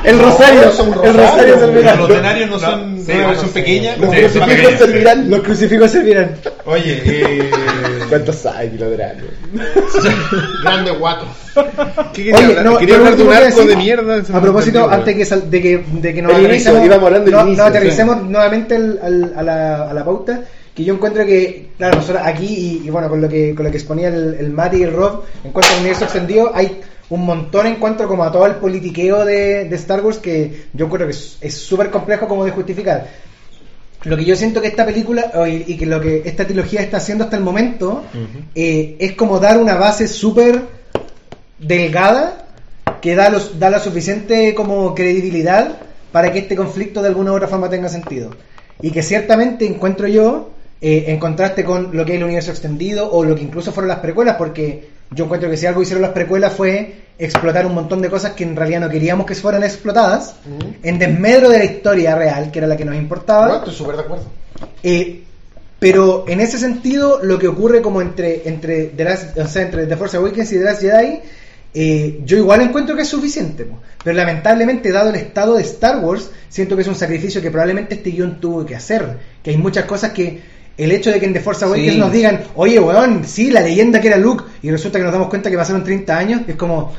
El 0.03 0.17
rosario, 0.17 0.61
No, 0.65 0.71
son 0.71 0.87
el 0.87 0.93
rosarios, 1.13 1.15
rosario 1.15 1.59
servirá. 1.59 1.95
Los 1.95 2.07
denarios 2.07 2.49
no 2.49 2.59
son 2.59 2.97
Sí, 3.05 3.13
no 3.13 3.27
versión 3.27 3.47
sé. 3.47 3.53
pequeña. 3.53 3.95
Los 3.97 4.11
Sí, 4.15 4.21
son 4.21 4.31
crucifijos 4.31 4.47
pequeñas. 4.47 4.79
servirán. 4.79 5.29
Los 5.29 5.39
crucifijos 5.41 5.91
servirán. 5.91 6.35
Oye, 6.65 7.03
eh. 7.05 7.49
¿Cuántos 8.09 8.45
hay, 8.45 8.69
kilogramos? 8.69 9.23
Grande 10.63 10.91
guato. 10.91 11.25
¿Qué 12.13 12.23
quería 12.23 12.35
Oye, 12.37 12.45
hablar? 12.45 12.65
no, 12.65 12.77
quería 12.77 12.95
yo 12.97 13.03
lo 13.03 13.09
hablar 13.09 13.17
de 13.17 13.23
un 13.23 13.27
último 13.29 13.29
que 13.29 13.47
arco 13.61 13.67
de 13.69 13.75
mierda. 13.75 14.23
se 14.25 14.31
me 14.31 14.37
A 14.37 14.41
propósito, 14.41 14.89
antes 14.89 15.15
que, 15.15 15.25
sal- 15.25 15.49
de 15.49 15.61
que, 15.61 15.77
de 15.77 16.13
que 16.13 16.21
nos 16.21 16.31
El 16.33 16.37
inicio, 16.45 16.71
aterricemos, 16.71 16.85
íbamos 16.85 17.05
hablando 17.05 17.25
del 17.25 17.35
no, 17.35 17.41
inicio, 17.47 17.63
nos 17.63 17.69
aterricemos 17.75 18.23
nuevamente 18.23 18.75
al- 18.75 18.99
al- 19.01 19.33
a, 19.35 19.43
la, 19.43 19.89
a 19.89 19.93
la 19.93 20.05
pauta, 20.05 20.41
que 20.75 20.83
yo 20.83 20.93
encuentro 20.93 21.25
que, 21.25 21.69
claro, 21.77 21.97
nosotros 21.97 22.21
aquí, 22.25 22.45
y, 22.83 22.87
y 22.87 22.89
bueno, 22.89 23.09
con 23.09 23.21
lo 23.21 23.27
que 23.29 23.53
con 23.55 23.65
lo 23.65 23.71
que 23.71 23.77
exponía 23.77 24.07
el, 24.09 24.35
el 24.39 24.49
Mati 24.51 24.77
y 24.77 24.83
el 24.83 24.93
Rob, 24.93 25.23
en 25.43 25.51
cuanto 25.51 25.71
al 25.73 25.79
universo 25.79 26.03
extendido, 26.05 26.51
hay 26.53 26.79
un 27.09 27.25
montón 27.25 27.65
en 27.65 27.75
cuanto 27.75 28.07
como 28.07 28.23
a 28.23 28.31
todo 28.31 28.45
el 28.45 28.55
politiqueo 28.55 29.25
de, 29.25 29.65
de 29.65 29.75
Star 29.75 30.01
Wars 30.01 30.19
que 30.19 30.67
yo 30.73 30.85
encuentro 30.85 31.07
que 31.07 31.13
es 31.13 31.37
es 31.41 31.55
súper 31.57 31.89
complejo 31.89 32.27
como 32.27 32.45
de 32.45 32.51
justificar. 32.51 33.07
Lo 34.03 34.15
que 34.15 34.25
yo 34.25 34.35
siento 34.35 34.61
que 34.61 34.67
esta 34.67 34.85
película 34.85 35.31
o, 35.35 35.45
y, 35.45 35.65
y 35.67 35.77
que 35.77 35.85
lo 35.85 35.99
que 35.99 36.21
esta 36.25 36.45
trilogía 36.45 36.81
está 36.81 36.97
haciendo 36.97 37.25
hasta 37.25 37.35
el 37.35 37.43
momento 37.43 38.03
eh, 38.55 38.95
es 38.99 39.13
como 39.13 39.39
dar 39.39 39.57
una 39.57 39.75
base 39.75 40.07
súper 40.07 40.61
delgada 41.57 42.45
que 43.01 43.15
da, 43.15 43.29
los, 43.29 43.59
da 43.59 43.69
la 43.69 43.79
suficiente 43.79 44.55
como 44.55 44.95
credibilidad 44.95 45.77
para 46.11 46.31
que 46.31 46.39
este 46.39 46.55
conflicto 46.55 47.01
de 47.01 47.09
alguna 47.09 47.33
u 47.33 47.35
otra 47.35 47.47
forma 47.47 47.69
tenga 47.69 47.89
sentido. 47.89 48.31
Y 48.81 48.91
que 48.91 49.03
ciertamente 49.03 49.65
encuentro 49.65 50.07
yo, 50.07 50.51
eh, 50.81 51.05
en 51.07 51.19
contraste 51.19 51.65
con 51.65 51.95
lo 51.95 52.05
que 52.05 52.13
es 52.13 52.17
el 52.17 52.23
universo 52.23 52.51
extendido 52.51 53.11
o 53.11 53.25
lo 53.25 53.35
que 53.35 53.43
incluso 53.43 53.73
fueron 53.73 53.89
las 53.89 53.99
precuelas, 53.99 54.37
porque 54.37 54.89
yo 55.11 55.25
encuentro 55.25 55.49
que 55.49 55.57
si 55.57 55.65
algo 55.65 55.81
hicieron 55.81 56.01
las 56.01 56.11
precuelas 56.11 56.53
fue 56.53 56.95
explotar 57.17 57.65
un 57.65 57.73
montón 57.73 58.01
de 58.01 58.09
cosas 58.09 58.31
que 58.33 58.43
en 58.43 58.55
realidad 58.55 58.79
no 58.81 58.89
queríamos 58.89 59.25
que 59.25 59.35
fueran 59.35 59.63
explotadas, 59.63 60.35
en 60.83 60.99
desmedro 60.99 61.49
de 61.49 61.57
la 61.59 61.65
historia 61.65 62.15
real, 62.15 62.51
que 62.51 62.59
era 62.59 62.67
la 62.67 62.77
que 62.77 62.85
nos 62.85 62.95
importaba. 62.95 63.47
No, 63.47 63.55
estoy 63.57 63.73
súper 63.73 63.95
de 63.97 64.01
acuerdo. 64.03 64.25
Eh, 64.83 65.23
pero 65.79 66.25
en 66.27 66.39
ese 66.41 66.57
sentido, 66.57 67.19
lo 67.23 67.39
que 67.39 67.47
ocurre 67.47 67.81
como 67.81 68.01
entre 68.01 68.47
entre 68.47 68.85
The, 68.87 69.03
Last- 69.03 69.37
o 69.37 69.47
sea, 69.47 69.63
entre 69.63 69.85
The 69.85 69.95
Force 69.97 70.17
Awakens 70.17 70.51
y 70.51 70.57
The 70.57 70.63
Last 70.63 70.81
Jedi, 70.81 71.19
eh, 71.73 72.21
yo 72.25 72.37
igual 72.37 72.61
encuentro 72.61 72.95
que 72.95 73.03
es 73.03 73.07
suficiente. 73.09 73.63
po. 73.65 73.79
Pero 74.03 74.15
lamentablemente, 74.15 74.91
dado 74.91 75.09
el 75.09 75.15
estado 75.15 75.55
de 75.55 75.63
Star 75.63 75.99
Wars, 76.03 76.29
siento 76.49 76.75
que 76.75 76.81
es 76.83 76.87
un 76.87 76.95
sacrificio 76.95 77.41
que 77.41 77.51
probablemente 77.51 77.95
este 77.95 78.11
guion 78.11 78.39
tuvo 78.39 78.65
que 78.65 78.75
hacer. 78.75 79.17
Que 79.43 79.51
hay 79.51 79.57
muchas 79.57 79.85
cosas 79.85 80.11
que 80.11 80.41
el 80.83 80.91
hecho 80.91 81.11
de 81.11 81.19
que 81.19 81.25
en 81.25 81.33
The 81.33 81.39
Force 81.41 81.65
Awakens 81.65 81.93
Sí. 81.93 81.99
nos 81.99 82.11
digan, 82.11 82.41
oye, 82.55 82.79
weón, 82.79 83.23
sí, 83.25 83.51
la 83.51 83.61
leyenda 83.61 83.99
que 84.01 84.07
era 84.07 84.17
Luke, 84.17 84.43
y 84.61 84.71
resulta 84.71 84.97
que 84.97 85.03
nos 85.03 85.13
damos 85.13 85.29
cuenta 85.29 85.49
que 85.49 85.57
pasaron 85.57 85.83
30 85.83 86.17
años, 86.17 86.41
es 86.47 86.55
como, 86.55 86.93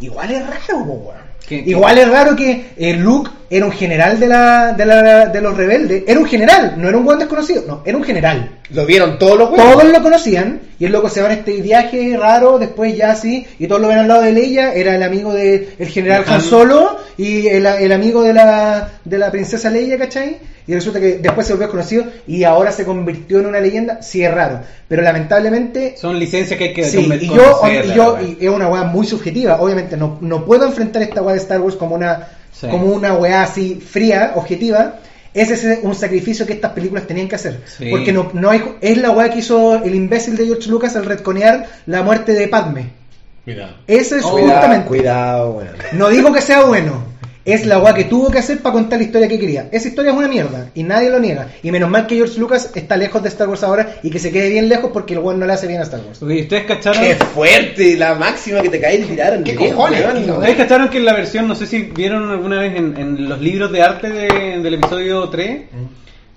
igual 0.00 0.30
es 0.30 0.42
raro, 0.46 0.78
weón. 0.84 1.22
Igual 1.50 1.98
es 1.98 2.08
raro 2.08 2.34
que 2.36 2.66
eh, 2.78 2.94
Luke 2.94 3.30
era 3.50 3.66
un 3.66 3.72
general 3.72 4.18
de, 4.18 4.26
la, 4.26 4.72
de, 4.72 4.86
la, 4.86 5.26
de 5.26 5.40
los 5.42 5.54
rebeldes. 5.54 6.04
Era 6.06 6.18
un 6.18 6.24
general, 6.24 6.74
no 6.78 6.88
era 6.88 6.96
un 6.96 7.04
buen 7.04 7.18
desconocido. 7.18 7.64
No, 7.66 7.82
era 7.84 7.94
un 7.98 8.04
general. 8.04 8.58
Lo 8.70 8.86
vieron 8.86 9.18
todos 9.18 9.36
los 9.38 9.50
weones. 9.50 9.72
Todos 9.74 9.92
lo 9.92 10.02
conocían 10.02 10.60
y 10.78 10.86
el 10.86 10.92
loco 10.92 11.10
se 11.10 11.20
va 11.20 11.30
en 11.30 11.40
este 11.40 11.60
viaje 11.60 12.16
raro, 12.18 12.58
después 12.58 12.96
ya 12.96 13.10
así, 13.10 13.44
y 13.58 13.66
todos 13.66 13.82
lo 13.82 13.88
ven 13.88 13.98
al 13.98 14.08
lado 14.08 14.22
de 14.22 14.32
Leia, 14.32 14.72
era 14.72 14.94
el 14.96 15.02
amigo 15.02 15.34
del 15.34 15.66
general 15.88 16.24
Han 16.26 16.34
Han. 16.34 16.40
Solo 16.40 16.96
y 17.18 17.48
el, 17.48 17.66
el 17.66 17.92
amigo 17.92 18.22
de 18.22 18.32
la, 18.32 18.88
de 19.04 19.18
la 19.18 19.30
princesa 19.30 19.68
Leia, 19.68 19.98
¿cachai? 19.98 20.38
Y 20.66 20.74
resulta 20.74 21.00
que 21.00 21.18
después 21.18 21.46
se 21.46 21.54
volvió 21.54 21.68
conocido 21.68 22.04
y 22.26 22.44
ahora 22.44 22.70
se 22.70 22.84
convirtió 22.84 23.40
en 23.40 23.46
una 23.46 23.58
leyenda, 23.60 24.00
sí 24.02 24.22
es 24.24 24.32
raro, 24.32 24.60
pero 24.86 25.02
lamentablemente... 25.02 25.94
Son 25.96 26.18
licencias 26.18 26.56
que 26.58 26.64
hay 26.64 26.72
que 26.72 26.84
Sí, 26.84 27.10
y 27.20 27.26
yo, 27.26 27.58
conocer, 27.58 27.86
y 27.86 27.92
yo 27.94 28.18
y 28.20 28.36
es 28.46 28.48
una 28.50 28.68
weá 28.68 28.84
muy 28.84 29.06
subjetiva, 29.06 29.60
obviamente 29.60 29.96
no, 29.96 30.18
no 30.20 30.44
puedo 30.44 30.64
enfrentar 30.66 31.02
esta 31.02 31.20
weá 31.22 31.34
de 31.34 31.40
Star 31.40 31.60
Wars 31.60 31.76
como 31.76 31.94
una, 31.96 32.28
Sí. 32.52 32.68
como 32.68 32.86
una 32.86 33.14
weá 33.14 33.42
así 33.42 33.76
fría, 33.84 34.32
objetiva. 34.36 34.96
Ese 35.34 35.54
es 35.54 35.78
un 35.82 35.94
sacrificio 35.94 36.46
que 36.46 36.52
estas 36.52 36.72
películas 36.72 37.06
tenían 37.06 37.26
que 37.26 37.34
hacer. 37.36 37.60
Sí. 37.66 37.88
Porque 37.90 38.12
no, 38.12 38.30
no 38.34 38.50
hay, 38.50 38.62
es 38.82 38.98
la 38.98 39.10
weá 39.10 39.30
que 39.30 39.38
hizo 39.38 39.82
el 39.82 39.94
imbécil 39.94 40.36
de 40.36 40.44
George 40.46 40.68
Lucas 40.68 40.94
al 40.94 41.06
retconear 41.06 41.66
la 41.86 42.02
muerte 42.02 42.34
de 42.34 42.48
Padme. 42.48 42.90
Mira. 43.46 43.78
Eso 43.86 44.16
es 44.16 44.24
Oh, 44.24 44.28
justamente. 44.38 44.86
Cuidado, 44.86 45.52
weón. 45.52 45.70
No 45.92 46.08
digo 46.10 46.32
que 46.32 46.40
sea 46.42 46.64
bueno. 46.64 47.02
Es 47.44 47.66
la 47.66 47.78
weá 47.78 47.92
que 47.92 48.04
tuvo 48.04 48.30
que 48.30 48.38
hacer 48.38 48.60
para 48.60 48.72
contar 48.74 48.98
la 49.00 49.04
historia 49.04 49.26
que 49.26 49.38
quería. 49.38 49.68
Esa 49.72 49.88
historia 49.88 50.12
es 50.12 50.16
una 50.16 50.28
mierda 50.28 50.70
y 50.74 50.84
nadie 50.84 51.10
lo 51.10 51.18
niega. 51.18 51.48
Y 51.62 51.72
menos 51.72 51.90
mal 51.90 52.06
que 52.06 52.14
George 52.14 52.38
Lucas 52.38 52.70
está 52.74 52.96
lejos 52.96 53.20
de 53.22 53.28
Star 53.30 53.48
Wars 53.48 53.64
ahora 53.64 53.96
y 54.02 54.10
que 54.10 54.20
se 54.20 54.30
quede 54.30 54.48
bien 54.50 54.68
lejos 54.68 54.90
porque 54.92 55.14
el 55.14 55.20
weón 55.20 55.40
no 55.40 55.46
le 55.46 55.52
hace 55.52 55.66
bien 55.66 55.80
a 55.80 55.82
Star 55.84 56.00
Wars. 56.06 56.18
Porque 56.20 56.42
ustedes 56.42 56.64
cacharon... 56.66 57.02
Qué 57.02 57.14
fuerte, 57.16 57.96
la 57.96 58.14
máxima 58.14 58.60
que 58.62 58.68
te 58.68 58.80
cae 58.80 58.96
y 59.00 59.02
tiraron. 59.02 59.42
¿Qué 59.42 59.56
Bien, 59.56 59.74
cojones, 59.74 60.00
weón. 60.04 60.30
¿Ustedes 60.38 60.56
cacharon 60.56 60.88
que 60.88 60.98
en 60.98 61.04
la 61.04 61.14
versión, 61.14 61.48
no 61.48 61.54
sé 61.56 61.66
si 61.66 61.82
vieron 61.82 62.30
alguna 62.30 62.60
vez 62.60 62.76
en, 62.76 62.96
en 62.96 63.28
los 63.28 63.40
libros 63.40 63.72
de 63.72 63.82
arte 63.82 64.10
de- 64.10 64.60
del 64.60 64.74
episodio 64.74 65.28
3, 65.28 65.60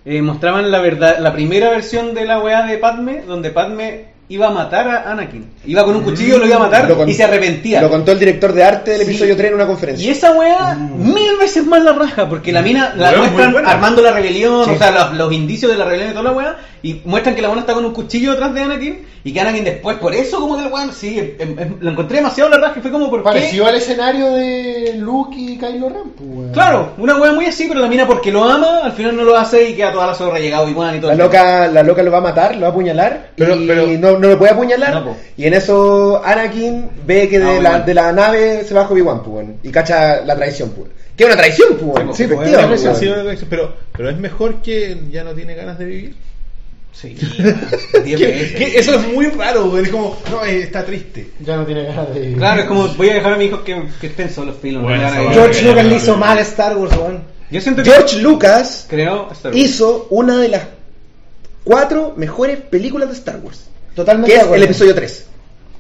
eh, 0.06 0.22
mostraban 0.22 0.72
la 0.72 0.80
verdad, 0.80 1.18
la 1.20 1.34
primera 1.34 1.70
versión 1.70 2.14
de 2.16 2.26
la 2.26 2.40
weá 2.40 2.66
de 2.66 2.78
Padme, 2.80 3.22
donde 3.28 3.52
Padme 3.52 4.15
iba 4.28 4.48
a 4.48 4.52
matar 4.52 4.88
a 4.88 5.12
Anakin. 5.12 5.46
Iba 5.66 5.84
con 5.86 5.96
un 5.98 6.04
cuchillo, 6.04 6.38
lo 6.40 6.46
iba 6.48 6.56
a 6.56 6.60
matar 6.60 6.88
Lo 6.90 6.98
con- 6.98 7.08
y 7.08 7.14
se 7.14 7.24
arrepentía. 7.24 7.82
Lo 7.82 7.90
contó 7.90 8.12
el 8.12 8.20
director 8.20 8.54
de 8.54 8.64
arte 8.64 8.92
del 8.92 9.02
Sí. 9.02 9.10
episodio 9.12 9.36
3 9.38 9.50
en 9.50 9.56
una 9.56 9.64
Y 9.66 9.68
conferencia. 9.68 10.12
esa 10.12 10.32
weá, 10.32 10.74
mil 10.76 11.38
veces 11.40 11.66
más 11.66 11.84
la 11.84 11.94
raja, 11.94 12.28
porque 12.28 12.52
la 12.52 12.62
mina 12.64 12.94
la 12.96 13.12
muestran 13.14 13.56
armando 13.66 14.02
la 14.02 14.12
rebelión, 14.12 14.66
Sí. 14.66 14.72
o 14.72 14.78
sea, 14.78 14.92
los, 14.92 15.14
los 15.14 15.32
indicios 15.34 15.72
de 15.72 15.78
la 15.78 15.86
rebelión 15.86 16.08
de 16.10 16.14
toda 16.14 16.24
la 16.32 16.32
weá, 16.36 16.58
y 16.86 17.02
muestran 17.04 17.34
que 17.34 17.42
la 17.42 17.48
buena 17.48 17.62
está 17.62 17.74
con 17.74 17.84
un 17.84 17.94
cuchillo 17.94 18.32
detrás 18.32 18.54
de 18.54 18.62
Anakin, 18.62 19.00
y 19.24 19.34
que 19.34 19.40
Anakin 19.40 19.64
después, 19.64 19.98
por 19.98 20.14
eso, 20.14 20.40
como 20.40 20.56
que 20.56 20.62
la 20.62 20.68
weá, 20.68 20.92
sí, 20.92 21.18
em- 21.40 21.58
em- 21.58 21.78
lo 21.80 21.90
encontré 21.90 22.18
demasiado 22.18 22.48
la 22.52 22.58
raja, 22.60 22.76
y 22.78 22.82
fue 22.84 22.92
como, 22.92 23.10
¿por 23.10 23.22
qué? 23.22 23.24
Pareció 23.24 23.66
al 23.66 23.74
escenario 23.76 24.32
de 24.34 24.94
Luke 25.00 25.36
y 25.36 25.58
Kylo 25.58 25.90
Ren, 25.90 26.12
pues, 26.16 26.30
weón. 26.30 26.52
Claro, 26.52 26.92
una 27.00 27.18
wea 27.20 27.32
muy 27.32 27.46
así, 27.48 27.66
pero 27.68 27.80
la 27.80 27.88
mina 27.88 28.06
porque 28.06 28.32
lo 28.32 28.44
ama, 28.44 28.82
al 28.84 28.92
final 28.92 29.16
no 29.16 29.24
lo 29.24 29.36
hace 29.36 29.68
y 29.70 29.74
queda 29.74 29.92
toda 29.94 30.06
la 30.06 30.14
zorra 30.14 30.38
llegado 30.38 30.70
igual 30.70 30.96
y 30.96 31.00
todo. 31.00 31.08
La 31.08 31.14
el 31.14 31.20
loca, 31.20 31.68
la 31.70 31.82
loca 31.82 32.04
lo 32.04 32.12
va 32.12 32.20
a 32.20 32.22
matar, 32.22 32.54
lo 32.54 32.62
va 32.62 32.68
a 32.68 32.70
apuñalar, 32.70 33.32
Pero- 33.36 33.56
y 33.56 33.66
pero- 33.66 33.88
no, 33.88 34.20
no 34.20 34.28
lo 34.28 34.38
puede 34.38 34.52
apuñalar. 34.52 34.94
No, 35.04 35.16
y 35.36 35.46
en 35.46 35.56
eso 35.56 36.22
Anakin 36.24 36.88
ve 37.08 37.28
que 37.28 37.40
de, 37.40 37.46
Ah, 37.58 37.62
la, 37.62 37.80
de 37.80 37.94
la 37.96 38.12
nave 38.12 38.64
se 38.64 38.76
baja 38.76 38.94
Obi-Wan, 38.94 39.24
pues, 39.24 39.36
weón, 39.36 39.58
y 39.64 39.70
cacha 39.72 40.22
la 40.22 40.36
traición, 40.36 40.70
pues. 40.70 40.90
Que 41.18 41.24
es 41.24 41.28
una 41.30 41.38
traición, 41.38 41.70
pues, 41.80 41.84
weón. 41.84 42.14
Sí, 42.16 42.26
pues, 42.28 42.38
pues, 42.52 42.84
weón. 42.84 43.38
Sí, 43.38 43.46
pero, 43.50 43.74
pero 43.98 44.10
es 44.12 44.18
mejor 44.20 44.62
que 44.62 44.96
ya 45.10 45.24
no 45.24 45.32
tiene 45.32 45.56
ganas 45.56 45.80
de 45.80 45.86
vivir. 45.86 46.16
Sí, 47.00 47.14
veces. 47.94 48.76
eso 48.76 48.96
es 48.96 49.08
muy 49.14 49.28
raro, 49.28 49.70
güey. 49.70 49.84
Es 49.84 49.90
como, 49.90 50.18
no, 50.32 50.46
eh, 50.46 50.62
está 50.64 50.86
triste. 50.86 51.30
Ya 51.42 51.58
no 51.58 51.66
tiene 51.66 51.84
ganas 51.84 52.14
de 52.14 52.20
vivir. 52.22 52.38
Claro, 52.38 52.62
es 52.62 52.68
como 52.68 52.88
voy 52.96 53.10
a 53.10 53.16
dejar 53.16 53.34
a 53.34 53.38
mis 53.38 53.48
hijos 53.50 53.62
que, 53.62 53.84
que 54.00 54.08
estén 54.08 54.30
solos, 54.30 54.56
filo. 54.62 54.80
no 54.80 54.86
Bueno, 54.86 55.00
me 55.00 55.04
van 55.04 55.14
a 55.14 55.22
esa 55.22 55.30
ir. 55.30 55.34
George 55.40 55.62
Lucas 55.64 55.86
le 55.86 55.96
hizo 55.96 56.16
mal 56.18 56.38
a 56.38 56.42
Star 56.42 56.78
Wars, 56.78 56.96
weón. 56.96 57.24
Yo 57.52 57.62
siento 57.62 57.84
que 57.84 57.92
George 57.92 58.20
Lucas 58.22 58.86
creó 58.90 59.30
Star 59.34 59.52
Wars. 59.52 59.64
hizo 59.64 60.08
una 60.10 60.38
de 60.40 60.48
las 60.50 60.64
cuatro 61.64 62.14
mejores 62.16 62.60
películas 62.60 63.10
de 63.10 63.16
Star 63.16 63.40
Wars. 63.44 63.66
Totalmente 63.94 64.30
Que 64.32 64.34
de 64.36 64.40
es 64.40 64.46
acuerdo. 64.46 64.64
el 64.64 64.70
episodio 64.70 64.96
3. 64.96 65.26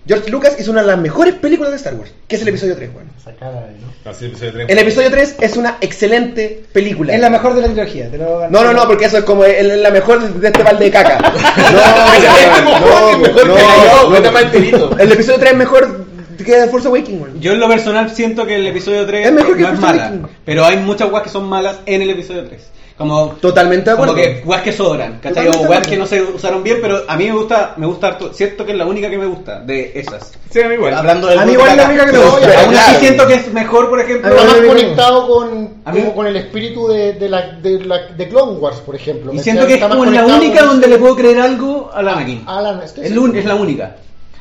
George 0.07 0.29
Lucas 0.29 0.55
hizo 0.59 0.69
una 0.71 0.81
de 0.81 0.87
las 0.87 0.99
mejores 0.99 1.33
películas 1.33 1.71
de 1.71 1.77
Star 1.77 1.95
Wars, 1.95 2.11
que 2.27 2.35
es 2.35 2.41
el 2.43 2.47
episodio 2.49 2.75
3, 2.75 2.89
weón. 2.93 3.09
Esa 3.19 3.31
cara 3.33 3.51
de, 3.65 3.73
¿no? 3.79 4.11
Así 4.11 4.25
episodio 4.25 4.51
tres. 4.53 4.65
El 4.69 4.77
episodio 4.77 5.09
3 5.09 5.35
es 5.41 5.57
una 5.57 5.77
excelente 5.81 6.63
película. 6.71 7.11
Es 7.13 7.19
la 7.19 7.31
mejor 7.31 7.55
de 7.55 7.61
la 7.61 7.67
trilogía. 7.67 8.11
te 8.11 8.17
lo 8.19 8.47
No, 8.49 8.63
no, 8.63 8.71
no, 8.73 8.85
porque 8.87 9.05
eso 9.05 9.17
es 9.17 9.23
como 9.23 9.43
el- 9.45 9.71
el- 9.71 9.81
la 9.81 9.89
mejor 9.89 10.21
de 10.21 10.47
este 10.47 10.61
balde 10.63 10.85
de 10.85 10.91
caca. 10.91 11.17
No, 11.71 13.11
no, 13.11 13.17
mejor 13.17 13.47
no, 13.47 13.55
que 13.55 13.61
la 13.63 13.75
yo, 13.85 14.03
no, 14.03 14.09
vete 14.11 14.31
más 14.31 14.43
enterito. 14.43 14.95
El 14.99 15.11
episodio 15.11 15.39
3 15.39 15.51
es 15.53 15.57
mejor 15.57 16.05
que 16.37 16.43
The 16.51 16.67
Force 16.67 16.87
Awakens. 16.87 17.39
Yo 17.39 17.53
en 17.53 17.59
lo 17.59 17.67
personal 17.67 18.11
siento 18.11 18.45
que 18.45 18.55
el 18.55 18.67
episodio 18.67 19.05
3 19.07 19.25
Es 19.27 19.33
mejor 19.33 19.55
que 19.57 19.63
no 19.63 19.69
es 19.73 19.79
Force 19.79 19.95
mala, 19.97 20.13
pero 20.45 20.65
hay 20.65 20.77
muchas 20.77 21.11
weas 21.11 21.23
que 21.23 21.29
son 21.29 21.47
malas 21.49 21.77
en 21.87 22.01
el 22.03 22.09
episodio 22.11 22.45
3. 22.45 22.61
Como 22.97 23.31
Totalmente 23.41 23.89
de 23.91 23.97
como 23.97 24.15
que 24.15 24.41
weas 24.45 24.61
que 24.61 24.71
sobran, 24.71 25.19
¿cachai? 25.21 25.45
Totalmente 25.47 25.65
O 25.65 25.69
weas 25.69 25.85
que 25.87 25.97
no 25.97 26.05
se 26.05 26.21
usaron 26.21 26.63
bien, 26.63 26.77
pero 26.81 27.01
a 27.05 27.17
mí 27.17 27.25
me 27.25 27.33
gusta, 27.33 27.73
me 27.75 27.85
gusta 27.85 28.07
harto. 28.07 28.31
Cierto 28.33 28.65
que 28.65 28.71
es 28.71 28.77
la 28.77 28.85
única 28.85 29.09
que 29.09 29.17
me 29.17 29.25
gusta 29.25 29.59
de 29.59 29.91
esas. 29.95 30.31
Sí, 30.49 30.61
a 30.61 30.69
mí 30.69 30.75
igual. 30.75 30.93
Hablando 30.93 31.27
del 31.27 31.39
A 31.39 31.45
mí 31.45 31.51
igual 31.51 31.71
de 31.71 31.75
la 31.75 31.85
única 31.89 32.05
que 32.05 32.11
me 32.13 32.17
Pero 32.19 32.31
gusta. 32.31 32.47
Aún 32.47 32.73
así 32.73 32.83
Claro. 32.85 32.99
siento 32.99 33.27
que 33.27 33.33
es 33.33 33.51
mejor, 33.53 33.89
por 33.89 33.99
ejemplo. 33.99 34.27
A 34.29 34.31
Está 34.31 34.45
mí 34.45 34.59
más 34.61 34.67
conectado 34.69 35.27
con, 35.27 35.69
A 35.83 35.91
mí- 35.91 35.99
como 35.99 36.15
con 36.15 36.27
el 36.27 36.35
espíritu 36.37 36.87
de, 36.87 37.13
de, 37.13 37.27
la, 37.27 37.41
de, 37.51 37.79
la, 37.83 37.97
de 38.15 38.29
Clone 38.29 38.53
Wars, 38.59 38.77
por 38.77 38.95
ejemplo. 38.95 39.33
Y 39.33 39.39
siento 39.39 39.67
que 39.67 39.73
es 39.73 39.83
como 39.83 40.05
la 40.05 40.25
única 40.25 40.59
con- 40.59 40.67
donde 40.69 40.87
le 40.87 40.97
puedo 40.97 41.17
creer 41.17 41.39
algo 41.41 41.91
a 41.93 42.01
la 42.01 42.13
Anakin. 42.13 42.43
Alan, 42.47 42.81
estoy 42.81 43.05
Es, 43.07 43.11
la 43.11 43.19
un- 43.19 43.35
es 43.35 43.43
la 43.43 43.55
única. 43.55 43.95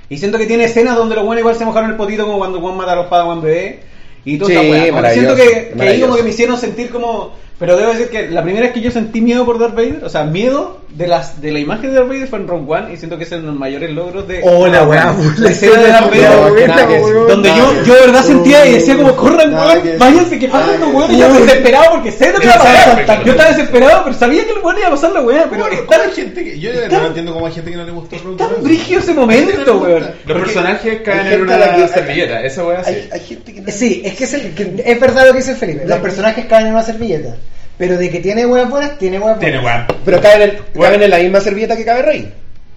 Y 0.08 0.16
siento 0.18 0.38
que 0.38 0.46
tiene 0.46 0.64
escenas 0.66 0.96
donde 0.96 1.16
los 1.16 1.24
buenos 1.24 1.40
igual 1.40 1.56
se 1.56 1.64
mojaron 1.64 1.90
el 1.90 1.96
potito 1.96 2.24
como 2.24 2.38
cuando 2.38 2.60
Juan 2.60 2.76
mata 2.76 2.92
a 2.92 2.96
los 2.96 3.06
Padawan 3.06 3.42
bebé. 3.42 3.80
Y 4.24 4.38
todo 4.38 4.48
Sí, 4.48 4.54
esa 4.54 5.02
que 5.02 5.10
Siento 5.12 5.34
que, 5.34 5.72
que 5.76 5.82
ahí 5.82 6.00
como 6.00 6.14
que 6.14 6.22
me 6.22 6.30
hicieron 6.30 6.56
sentir 6.56 6.90
como... 6.90 7.42
Pero 7.58 7.76
debo 7.76 7.92
decir 7.92 8.08
que 8.08 8.28
la 8.30 8.42
primera 8.42 8.66
vez 8.66 8.74
que 8.74 8.80
yo 8.80 8.90
sentí 8.90 9.20
miedo 9.20 9.44
por 9.44 9.58
Darth 9.58 9.74
Vader, 9.74 10.04
o 10.04 10.08
sea, 10.08 10.24
miedo 10.24 10.83
de 10.94 11.08
las 11.08 11.40
de 11.42 11.50
la 11.50 11.58
imagen 11.58 11.90
de 11.90 11.96
Darth 11.96 12.08
Vader 12.08 12.28
fue 12.28 12.38
en 12.38 12.46
Rogue 12.46 12.72
One 12.72 12.92
y 12.94 12.96
siento 12.96 13.18
que 13.18 13.24
es 13.24 13.32
uno 13.32 13.40
de 13.40 13.46
los 13.48 13.56
mayores 13.56 13.90
logros 13.90 14.28
de... 14.28 14.40
Hola, 14.44 14.84
weá. 14.84 15.12
La 15.38 15.50
escena 15.50 15.80
de 15.82 15.88
Darth 15.88 16.10
Vader, 16.10 17.26
donde 17.28 17.48
yo, 17.48 17.82
yo 17.84 17.94
de 17.94 18.00
verdad 18.02 18.22
sentía 18.22 18.64
y 18.66 18.74
decía 18.74 18.96
como, 18.96 19.16
corran, 19.16 19.52
weón, 19.52 19.80
váyanse, 19.98 20.38
que 20.38 20.46
pasan 20.48 20.78
los 20.80 20.94
weones. 20.94 21.16
Y 21.16 21.20
yo 21.20 21.32
desesperado 21.34 21.84
porque 21.90 22.12
sé 22.12 22.32
lo 22.32 22.38
que 22.38 22.46
va 22.46 22.54
a 22.54 22.58
pasar. 22.58 23.24
Yo 23.24 23.32
estaba 23.32 23.50
desesperado, 23.50 24.04
pero 24.04 24.16
sabía 24.16 24.44
que 24.44 24.50
el 24.52 24.58
weón 24.62 24.78
iba 24.78 24.86
a 24.86 24.90
pasar 24.90 25.12
la 25.12 25.20
weá, 25.22 25.46
pero 25.50 25.64
Pero 25.64 25.74
es 25.74 25.80
¿cómo 25.80 25.90
tan, 25.90 26.00
hay 26.08 26.14
gente 26.14 26.44
que. 26.44 26.58
Yo 26.60 26.72
de 26.72 26.78
verdad 26.82 27.00
no 27.00 27.06
entiendo 27.08 27.32
cómo 27.34 27.46
hay 27.46 27.52
gente 27.52 27.70
que 27.72 27.76
no 27.76 27.84
le 27.84 27.92
gustó 27.92 28.16
Rogue 28.18 28.36
tan 28.36 28.46
One. 28.48 28.56
brígido 28.62 29.00
ese 29.00 29.14
momento, 29.14 29.76
weón. 29.78 29.98
gusta. 30.00 30.14
Los 30.26 30.38
personajes 30.42 31.00
caen 31.02 31.26
en 31.26 31.46
la 31.46 31.54
una 31.76 31.88
servilleta, 31.88 32.40
esa 32.42 32.64
weá 32.64 32.84
sí. 32.84 32.90
Hay, 32.90 33.08
hay 33.12 33.20
gente 33.20 33.52
que 33.52 33.60
no- 33.62 33.72
Sí, 33.72 34.02
es 34.04 34.14
que 34.14 34.24
es, 34.24 34.34
el- 34.34 34.54
que 34.54 34.82
es 34.84 35.00
verdad 35.00 35.26
lo 35.26 35.32
que 35.32 35.38
dice 35.38 35.54
Felipe. 35.56 35.84
Los 35.86 35.98
personajes 35.98 36.44
caen 36.46 36.66
en 36.68 36.72
una 36.74 36.82
servilleta. 36.84 37.34
Pero 37.78 37.98
de 37.98 38.10
que 38.10 38.20
tiene 38.20 38.46
huevas 38.46 38.70
buenas, 38.70 38.98
tiene 38.98 39.18
huevas 39.18 39.38
buenas. 39.38 39.52
Tiene 39.52 39.64
weá. 39.66 39.86
Pero 40.04 40.20
caben 40.20 40.42
en, 40.42 40.50
el- 40.50 40.62
caben 40.80 41.02
en 41.02 41.10
la 41.10 41.18
misma 41.18 41.40
servilleta 41.40 41.76
que 41.76 41.84
cabe 41.84 42.02
Rey. 42.02 42.32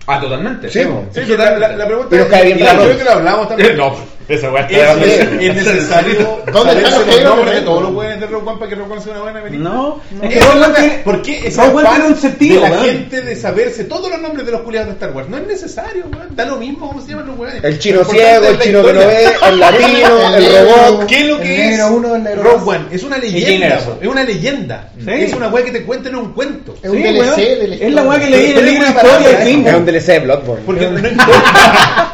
Ah, 0.08 0.20
totalmente. 0.20 0.70
Sí, 0.70 0.80
po. 0.86 1.06
Sí, 1.14 1.22
pero 1.28 1.38
la, 1.38 1.58
la, 1.58 1.68
la 1.76 1.86
pregunta 1.86 2.08
Pero 2.10 2.24
es, 2.24 2.30
cae 2.30 2.46
bien 2.46 2.60
y 2.60 2.62
creo 2.64 2.98
que 2.98 3.04
lo 3.04 3.12
hablamos 3.12 3.48
también. 3.50 3.78
No, 3.78 3.96
esa 4.28 4.52
weá 4.52 4.68
¿Es, 4.68 4.78
está 4.78 5.06
es- 5.06 5.42
es 5.42 5.56
necesario 5.56 6.42
¿Dónde 6.52 6.74
están 6.74 6.92
saberse 6.92 7.24
los 7.24 7.46
Rebels? 7.46 7.66
todos 7.66 7.82
los 7.84 7.94
buenos 7.94 8.20
de 8.20 8.28
Rogue 8.28 8.50
One 8.50 8.58
para 8.60 8.70
que 8.70 8.76
Rogue 8.76 8.92
One 8.94 9.02
sea 9.02 9.12
una 9.14 9.22
buena 9.22 9.42
película? 9.44 9.70
No, 9.70 10.02
Es 10.22 10.30
es 10.30 10.34
que 10.34 10.40
Rogue 10.52 10.64
One 10.66 10.74
tiene- 10.76 10.98
¿Por 11.04 11.22
qué 11.22 11.54
Rogue 11.56 11.74
One 11.78 11.90
tiene 11.90 12.06
un 12.08 12.16
sentido, 12.18 12.62
de 12.64 12.70
la 12.70 12.78
gente 12.80 13.22
de 13.22 13.36
saberse 13.36 13.84
todos 13.86 14.10
los 14.12 14.22
nombres 14.22 14.46
de 14.46 14.52
los 14.52 14.62
culiados 14.62 14.88
de 14.90 14.94
Star 14.96 15.12
Wars? 15.12 15.30
No 15.30 15.38
es 15.38 15.48
necesario, 15.48 16.06
weón. 16.12 16.36
Da 16.36 16.46
lo 16.46 16.58
mismo 16.58 16.88
cómo 16.90 17.02
se 17.02 17.10
llaman 17.12 17.28
los 17.28 17.38
weones. 17.40 17.64
El 17.64 17.80
chino 17.80 18.00
Lo 18.00 18.06
ciego, 18.06 18.44
es 18.44 18.50
el 18.52 18.60
chino 18.60 18.84
que 18.86 18.94
no 18.94 19.00
ve, 19.00 19.26
el 19.50 19.60
latino, 19.60 20.36
El 20.36 20.68
robot. 20.68 21.06
¿Qué 21.08 21.20
es 21.22 21.28
lo 21.28 21.40
que 21.40 21.70
es 21.74 21.80
Rogue. 21.80 22.62
One? 22.66 22.86
Es 22.92 23.04
una 23.04 23.18
leyenda, 23.18 23.80
es 24.02 24.08
una 24.08 24.24
leyenda. 24.24 24.92
Es 25.08 25.34
una 25.34 25.48
weá 25.48 25.64
que 25.64 25.72
te 25.72 25.84
cuenta 25.84 26.10
en 26.10 26.16
un 26.18 26.34
cuento. 26.34 26.76
Es 26.84 26.90
un 26.90 27.02
DLC 27.02 27.82
Es 27.82 27.94
la 27.94 28.04
weá 28.04 28.20
que 28.20 28.28
leí 28.28 28.52
en 28.52 28.58
el 28.58 28.66
libro 28.66 28.84
de 28.86 28.90
es 28.90 28.96
una 28.96 29.02
historia 29.12 29.44
Es 29.44 29.76
un. 29.76 29.86
DLC 29.86 30.06
de 30.08 30.20
Bloodborne. 30.20 30.64
Porque 30.66 30.88
no 30.90 30.98
importa. 31.08 32.14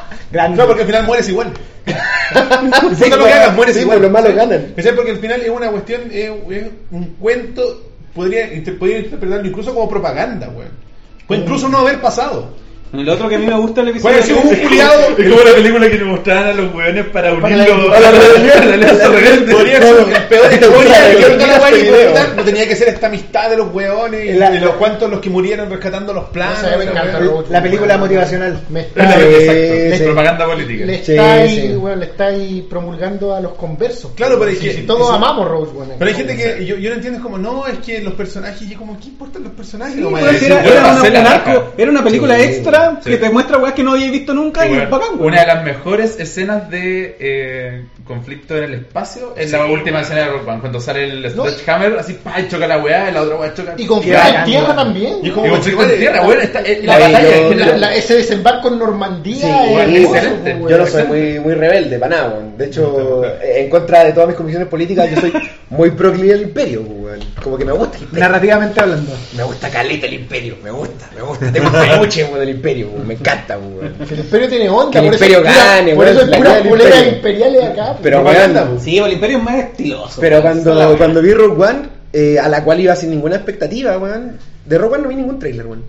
No, 0.50 0.66
porque 0.68 0.82
al 0.82 0.88
final 0.88 1.04
mueres 1.06 1.30
igual. 1.30 1.52
No 2.82 2.90
importa 2.90 3.18
lo 3.18 3.26
que 3.26 3.34
hagas, 3.34 3.56
mueres 3.56 3.76
Sí, 3.76 3.82
igual. 3.82 4.02
los 4.02 4.12
malos 4.12 4.34
ganan. 4.36 4.74
¿Cachai? 4.76 4.96
Porque 4.96 5.12
al 5.12 5.18
final 5.18 5.42
es 5.42 5.50
una 5.50 5.70
cuestión, 5.70 6.02
es, 6.12 6.32
es 6.50 6.64
un 6.92 7.06
cuento, 7.20 7.84
podría, 8.16 8.48
podría 8.80 9.00
interpretarlo 9.00 9.46
incluso 9.48 9.74
como 9.74 9.90
propaganda, 9.90 10.50
weón. 10.50 10.72
Puede 11.28 11.42
incluso 11.42 11.70
no 11.70 11.80
haber 11.80 12.00
pasado. 12.02 12.50
El 12.94 13.10
otro 13.10 13.28
que 13.28 13.36
a 13.36 13.40
mí 13.40 13.48
me 13.48 13.56
gusta 13.56 13.82
el 13.82 13.88
Puede 14.00 14.20
episodio. 14.20 14.40
haber 14.40 14.52
sido 14.54 14.62
un 14.64 14.68
culiado. 14.70 14.94
Es 15.18 15.30
como 15.30 15.44
la 15.44 15.56
película 15.56 15.90
que 15.90 15.98
le 15.98 16.06
mostraban 16.06 16.48
a 16.50 16.54
los 16.54 16.74
weones 16.76 17.06
para 17.08 17.34
unirlo 17.34 17.92
a 17.94 18.00
la 18.00 18.12
rebelión. 18.12 19.52
Podría 19.52 19.82
ser 19.82 19.96
el 19.98 20.24
peor 20.30 20.54
historia. 20.54 22.34
No 22.36 22.44
tenía 22.44 22.68
que 22.68 22.76
ser 22.76 22.90
esta 22.90 23.08
amistad 23.08 23.50
de 23.50 23.58
los 23.58 23.74
weones 23.74 24.36
y 24.36 24.60
los 24.60 24.76
cuantos 24.76 25.10
los 25.10 25.20
que 25.20 25.30
murieron 25.32 25.70
rescatando 25.72 26.14
los 26.14 26.26
planos. 26.26 26.60
La 27.50 27.62
película 27.64 27.98
motivacional. 27.98 28.62
Me 28.70 28.82
Es 28.96 30.02
propaganda 30.02 30.46
política. 30.46 30.86
le, 30.86 30.96
está 30.96 31.34
ahí, 31.34 31.62
sí. 31.70 31.76
weón, 31.76 32.00
le 32.00 32.06
está 32.06 32.28
ahí 32.28 32.66
promulgando 32.70 33.34
a 33.34 33.42
los 33.42 33.54
conversos. 33.54 34.12
Claro, 34.16 34.38
pero 34.38 34.52
es 34.52 34.60
que- 34.60 34.84
todos 34.84 35.10
amamos 35.10 35.44
One. 35.44 35.96
Pero 35.98 36.10
hay 36.10 36.16
gente 36.16 36.36
que 36.36 36.66
yo, 36.66 36.76
yo 36.78 36.90
no 36.90 36.96
entiendo, 36.96 37.18
es 37.18 37.24
como, 37.24 37.38
no, 37.38 37.66
es 37.68 37.80
que 37.80 38.02
los 38.02 38.14
personajes, 38.14 38.70
y 38.70 38.76
como, 38.76 39.00
¿qué 39.00 39.08
importan 39.08 39.44
los 39.44 39.54
personajes? 39.54 39.98
Era, 39.98 41.90
una, 41.90 42.04
película 42.04 42.38
Sí, 42.38 42.44
sí. 43.02 43.10
que 43.10 43.18
te 43.18 43.30
muestra 43.30 43.58
weas 43.58 43.74
que 43.74 43.84
no 43.84 43.92
habías 43.94 44.12
visto 44.12 44.34
nunca 44.34 44.66
y 44.66 44.70
bueno, 44.70 44.90
bacán, 44.90 45.10
weón. 45.16 45.28
una 45.28 45.42
de 45.42 45.48
las 45.48 45.64
mejores 45.64 46.20
escenas 46.20 46.70
de 46.70 47.18
eh, 47.20 47.86
conflicto 48.06 48.58
en 48.58 48.64
el 48.66 48.74
espacio 48.74 49.34
es 49.38 49.52
la 49.52 49.66
última 49.66 50.02
escena 50.02 50.22
de 50.22 50.26
Rock 50.32 50.60
cuando 50.60 50.80
sale 50.80 51.06
el 51.06 51.36
No. 51.36 51.46
Sledgehammer, 51.46 51.98
así 51.98 52.14
pa, 52.14 52.40
y 52.40 52.48
choca 52.50 52.68
la 52.68 52.78
weá, 52.80 53.10
y 53.10 53.14
la 53.14 53.22
otra 53.22 53.36
weá 53.38 53.54
choca. 53.54 53.74
Y 53.78 53.86
con 53.86 54.02
Qué 54.02 54.14
fuego 54.14 54.38
en 54.40 54.44
tierra 54.46 54.76
también. 54.76 55.16
Y 55.24 55.28
Y 55.28 55.32
como- 55.32 55.44
con 55.48 55.56
conflicto 55.56 55.84
en 55.84 56.00
tierra, 56.00 56.22
weón, 56.28 56.42
está- 56.42 56.62
eh, 56.62 56.82
la 56.84 57.00
batalla 57.00 57.22
yo- 57.22 57.30
es 57.30 57.42
que 57.50 57.56
La- 57.56 57.78
la- 57.78 57.96
ese 57.96 58.16
desembarco 58.16 58.68
en 58.68 58.80
Normandía. 58.80 59.66
Yo 60.70 60.78
no 60.78 60.88
soy 60.88 61.04
muy, 61.04 61.40
muy 61.40 61.54
rebelde, 61.54 61.98
para 62.00 62.16
nada, 62.18 62.30
weón. 62.34 62.58
De 62.58 62.66
hecho, 62.66 63.24
en 63.42 63.70
contra 63.70 64.04
de 64.04 64.14
todas 64.14 64.28
mis 64.28 64.38
convicciones 64.38 64.68
políticas, 64.70 65.10
yo 65.10 65.20
soy 65.22 65.34
muy 65.70 65.92
proclive 65.92 66.34
al 66.34 66.42
imperio, 66.42 66.82
weón. 66.82 67.20
Como 67.44 67.58
que 67.58 67.66
me 67.66 67.72
gusta. 67.74 67.98
Narrativamente 68.12 68.80
hablando. 68.80 69.12
Me 69.36 69.44
gusta 69.44 69.70
caleta 69.70 70.08
el 70.08 70.14
imperio, 70.14 70.56
me 70.64 70.72
gusta, 70.72 71.10
me 71.16 71.22
gusta. 71.22 71.52
Tengo 71.52 71.68
un 71.68 71.74
peluche, 71.74 72.24
weón, 72.26 72.40
del 72.40 72.50
imperio, 72.50 72.90
weón. 72.90 73.08
Me 73.08 73.14
encanta, 73.16 73.58
weón. 73.58 73.94
El 74.10 74.20
imperio 74.20 74.50
tiene 74.50 74.70
onda. 74.70 74.92
Que 74.92 74.98
el 75.00 75.06
por 75.06 75.14
eso 75.16 75.24
imperio 75.26 75.38
es 75.38 75.54
pura- 75.54 75.66
gane, 75.76 75.96
Por 75.96 76.06
weón, 76.06 76.18
eso 76.18 76.32
es 76.32 76.38
pura 76.38 77.06
imperiales 77.08 77.64
acá. 77.64 77.93
Pero, 78.02 78.22
Propaganda, 78.22 78.70
Sí, 78.80 78.98
el 78.98 79.14
imperio 79.14 79.38
es 79.38 79.44
más 79.44 79.56
estiloso. 79.56 80.22
Pero 80.22 80.42
cuando, 80.42 80.98
cuando 80.98 81.22
vi 81.22 81.34
Rogue 81.34 81.64
One, 81.64 81.80
eh, 82.12 82.40
a 82.40 82.48
la 82.48 82.64
cual 82.64 82.80
iba 82.80 82.96
sin 82.96 83.10
ninguna 83.10 83.36
expectativa, 83.36 83.98
weón. 83.98 84.38
De 84.66 84.78
Rogue 84.78 84.96
One 84.96 85.04
no 85.04 85.10
vi 85.10 85.16
ningún 85.16 85.40
trailer, 85.40 85.66
weón. 85.68 85.84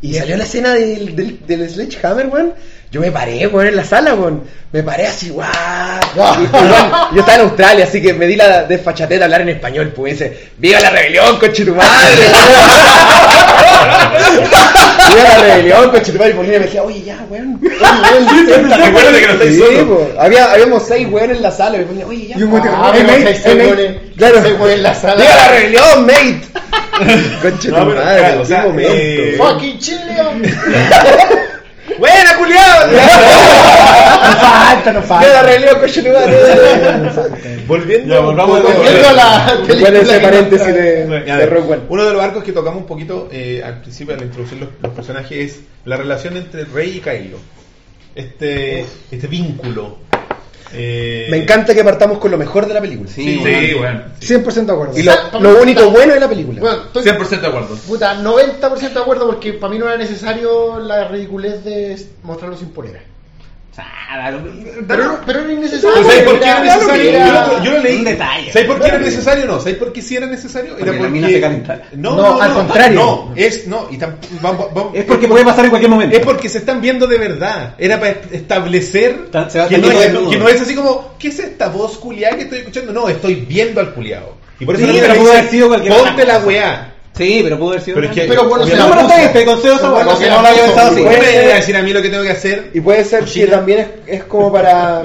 Y 0.00 0.14
salió 0.14 0.36
la 0.36 0.44
escena 0.44 0.74
del, 0.74 1.16
del, 1.16 1.46
del 1.46 1.68
Sledgehammer, 1.68 2.28
weón. 2.28 2.54
Yo 2.90 3.00
me 3.00 3.12
paré, 3.12 3.46
weón, 3.46 3.66
en 3.66 3.76
la 3.76 3.84
sala, 3.84 4.14
weón. 4.14 4.44
Me 4.72 4.82
paré 4.82 5.06
así, 5.06 5.30
guau. 5.30 5.48
Y, 6.16 6.54
weón, 6.54 6.90
yo 7.14 7.20
estaba 7.20 7.34
en 7.34 7.40
Australia, 7.42 7.84
así 7.84 8.00
que 8.00 8.14
me 8.14 8.26
di 8.26 8.36
la 8.36 8.64
desfachatez 8.64 9.18
de 9.18 9.24
hablar 9.24 9.42
en 9.42 9.50
español, 9.50 9.92
pues. 9.94 10.18
Dice, 10.18 10.50
¡Viva 10.56 10.80
la 10.80 10.90
rebelión, 10.90 11.38
coche 11.38 11.64
tu 11.64 11.74
madre! 11.74 12.22
¡Viva 13.78 15.22
la 15.28 15.38
rebelión, 15.38 15.90
coche 15.92 16.12
tu 16.12 16.18
madre! 16.18 16.30
Y 16.30 16.34
Paulina 16.34 16.58
me 16.58 16.64
decía, 16.66 16.82
oye, 16.82 17.02
ya, 17.02 17.18
weón. 17.30 17.60
Oye, 17.62 17.70
weón, 18.50 18.72
Acuérdate 18.72 19.20
que 19.20 19.26
no 19.26 19.32
estáis 19.34 19.54
Sí, 19.54 19.60
solo. 19.60 19.86
po. 19.88 20.08
Había, 20.20 20.52
habíamos 20.52 20.82
seis 20.86 21.08
weones 21.10 21.36
en 21.36 21.42
la 21.42 21.50
sala. 21.50 21.76
Y 21.76 21.80
me 21.80 21.86
ponía, 21.86 22.06
oye, 22.06 22.26
ya. 22.28 22.36
Y 22.38 22.42
un 22.42 22.50
motivo- 22.50 22.74
Ah, 22.76 22.92
Hey, 22.94 23.02
mate, 23.06 23.40
hey, 23.44 24.00
Claro. 24.16 24.42
seis 24.42 24.54
en 24.72 24.82
la 24.82 24.94
sala. 24.94 25.14
¡Viva 25.22 25.34
la 25.36 25.48
rebelión, 25.48 26.06
mate! 26.06 26.40
Conche 27.42 27.68
No, 27.68 27.76
tu 27.78 27.88
pero, 27.90 28.04
madre, 28.04 28.18
claro, 28.18 28.36
o 28.38 28.42
qué 28.42 28.48
sea, 28.48 28.62
momento. 28.62 28.92
eh, 28.94 29.34
Fucking 29.38 29.78
Chilean. 29.78 30.42
¡Buena, 31.98 32.36
culiao! 32.36 32.88
No 34.22 34.36
falta, 34.36 34.92
no 34.92 35.00
¡Viva 35.00 35.18
la 35.18 35.24
falta. 35.24 35.42
rebelión, 35.42 35.78
conche 35.80 36.02
tu 36.02 36.08
madre! 36.08 37.64
Volviendo, 37.66 38.14
Ya, 38.14 38.20
volvamos 38.20 38.60
a 38.60 38.62
la 38.62 39.44
¿Cuál 39.44 39.66
película 39.66 39.98
es 39.98 40.08
ese 40.08 40.20
paréntesis 40.20 40.74
de, 40.74 41.24
Ya, 41.26 41.36
de 41.36 41.44
One? 41.56 41.80
Uno 41.88 42.04
de 42.04 42.12
los 42.12 42.22
arcos 42.22 42.44
que 42.44 42.52
tocamos 42.52 42.80
un 42.80 42.86
poquito 42.86 43.28
eh, 43.30 43.62
al 43.64 43.80
principio 43.80 44.14
al 44.14 44.22
introducir 44.22 44.58
los, 44.58 44.68
los 44.82 44.92
personajes 44.92 45.38
es 45.38 45.60
la 45.84 45.96
relación 45.96 46.36
entre 46.36 46.64
Rey 46.64 46.96
y 46.96 47.00
Kylo. 47.00 47.38
Este, 48.14 48.84
este 49.10 49.26
vínculo. 49.26 49.98
Eh, 50.72 51.28
Me 51.30 51.38
encanta 51.38 51.74
que 51.74 51.82
partamos 51.82 52.18
con 52.18 52.30
lo 52.30 52.36
mejor 52.36 52.66
de 52.66 52.74
la 52.74 52.80
película. 52.80 53.08
Sí, 53.10 53.40
Sí, 53.42 53.74
bueno. 53.74 54.02
100% 54.20 54.66
de 54.66 54.72
acuerdo. 54.72 54.98
Y 54.98 55.02
lo, 55.02 55.12
lo 55.40 55.62
único 55.62 55.90
bueno 55.90 56.12
de 56.14 56.20
la 56.20 56.28
película. 56.28 56.60
Bueno, 56.60 56.82
estoy 56.86 57.04
100% 57.04 57.40
de 57.40 57.46
acuerdo. 57.46 57.74
puta, 57.86 58.14
90% 58.20 58.92
de 58.92 59.00
acuerdo 59.00 59.26
porque 59.26 59.54
para 59.54 59.72
mí 59.72 59.78
no 59.78 59.86
era 59.86 59.96
necesario 59.96 60.78
la 60.78 61.08
ridiculez 61.08 61.64
de 61.64 61.96
mostrarlo 62.22 62.56
sin 62.56 62.68
polera. 62.70 63.00
Pero, 64.86 65.04
no- 65.04 65.18
pero 65.26 65.40
era 65.40 65.52
innecesario. 65.52 66.02
¿Sabes 66.04 66.22
por 66.22 66.38
qué 66.40 66.44
Era- 66.46 66.60
era 66.64 66.74
necesario? 66.76 67.12
Yo 67.12 67.32
lo, 67.32 67.64
yo 67.64 67.70
lo 67.72 67.78
leí. 67.82 67.96
Un 67.98 68.04
detalle. 68.04 68.52
¿Sabes 68.52 68.66
por 68.68 68.80
qué 68.80 68.86
era 68.88 68.98
necesario? 68.98 69.46
No. 69.46 69.58
¿Sabes 69.60 69.74
por 69.76 69.92
qué 69.92 70.02
sí 70.02 70.16
era 70.16 70.26
necesario? 70.26 70.76
Era 70.76 70.86
Porque 70.86 71.00
la 71.02 71.08
mina 71.08 71.28
se 71.28 71.40
calentara. 71.40 71.82
No, 71.92 72.16
No, 72.16 72.22
no, 72.22 72.40
al 72.42 72.48
no, 72.50 72.54
contrario. 72.56 72.98
No, 73.00 73.32
es 73.36 73.66
no. 73.66 73.86
Y 73.90 73.98
tam- 73.98 74.14
vamos- 74.40 74.74
vamos- 74.74 74.94
Es 74.94 75.04
porque 75.04 75.28
puede 75.28 75.44
pasar 75.44 75.64
en 75.64 75.70
cualquier 75.70 75.90
momento. 75.90 76.16
Es 76.16 76.24
porque 76.24 76.48
se 76.48 76.58
están 76.58 76.80
viendo 76.80 77.06
de 77.06 77.18
verdad. 77.18 77.74
Era 77.78 77.98
para 78.00 78.16
establecer 78.32 79.16
que 79.68 79.78
no, 79.78 79.90
es, 79.90 79.98
desnudo. 80.00 80.30
que 80.30 80.38
no 80.38 80.48
es 80.48 80.60
así 80.60 80.74
como, 80.74 81.14
¿qué 81.18 81.28
es 81.28 81.38
esta 81.38 81.68
voz 81.68 81.98
culiada 81.98 82.36
que 82.36 82.42
estoy 82.44 82.58
escuchando? 82.58 82.92
No, 82.92 83.08
estoy 83.08 83.34
viendo 83.34 83.80
al 83.80 83.92
culiado. 83.94 84.36
Y 84.60 84.64
por 84.64 84.74
eso 84.74 84.82
Sí, 84.82 84.86
la 84.88 84.92
mina 84.94 85.02
pero 85.02 85.14
le 85.14 85.20
pudo 85.20 85.30
dice, 85.30 85.38
haber 85.40 85.50
sido 85.52 85.68
cualquier 85.68 85.94
ponte 85.94 86.24
la 86.26 86.34
cosa". 86.34 86.46
weá. 86.46 86.94
Sí, 87.18 87.40
pero 87.42 87.58
pudo 87.58 87.70
haber 87.70 87.82
sido. 87.82 87.94
Pero 87.96 88.08
es 88.08 88.14
que- 88.14 88.24
Pero 88.28 88.48
bueno, 88.48 88.64
se 88.66 88.76
no, 88.76 88.84
la 88.84 88.88
pero 88.90 89.00
está 89.02 89.16
bien, 89.16 89.28
puso. 89.28 89.38
te 89.38 89.44
concedo 89.44 89.74
esa 89.74 89.82
Pero 89.82 89.94
weá, 89.94 90.04
bueno, 90.04 90.18
se 90.20 90.28
no 90.30 90.42
lo 90.42 90.48
puso. 90.48 90.62
pensado 90.64 90.90
así. 90.92 91.02
¿Por 91.02 91.10
qué 91.10 91.16
me 91.18 91.22
Puede 91.24 91.54
decir 91.54 91.76
a 91.76 91.82
mí 91.82 91.92
lo 91.92 92.02
que 92.02 92.08
tengo 92.08 92.22
que 92.22 92.30
hacer? 92.30 92.70
Y 92.74 92.80
puede 92.80 93.04
ser 93.04 93.24
que 93.24 93.46
también 93.46 93.78
es, 93.80 93.86
es 94.18 94.24
como 94.24 94.50
para 94.52 95.02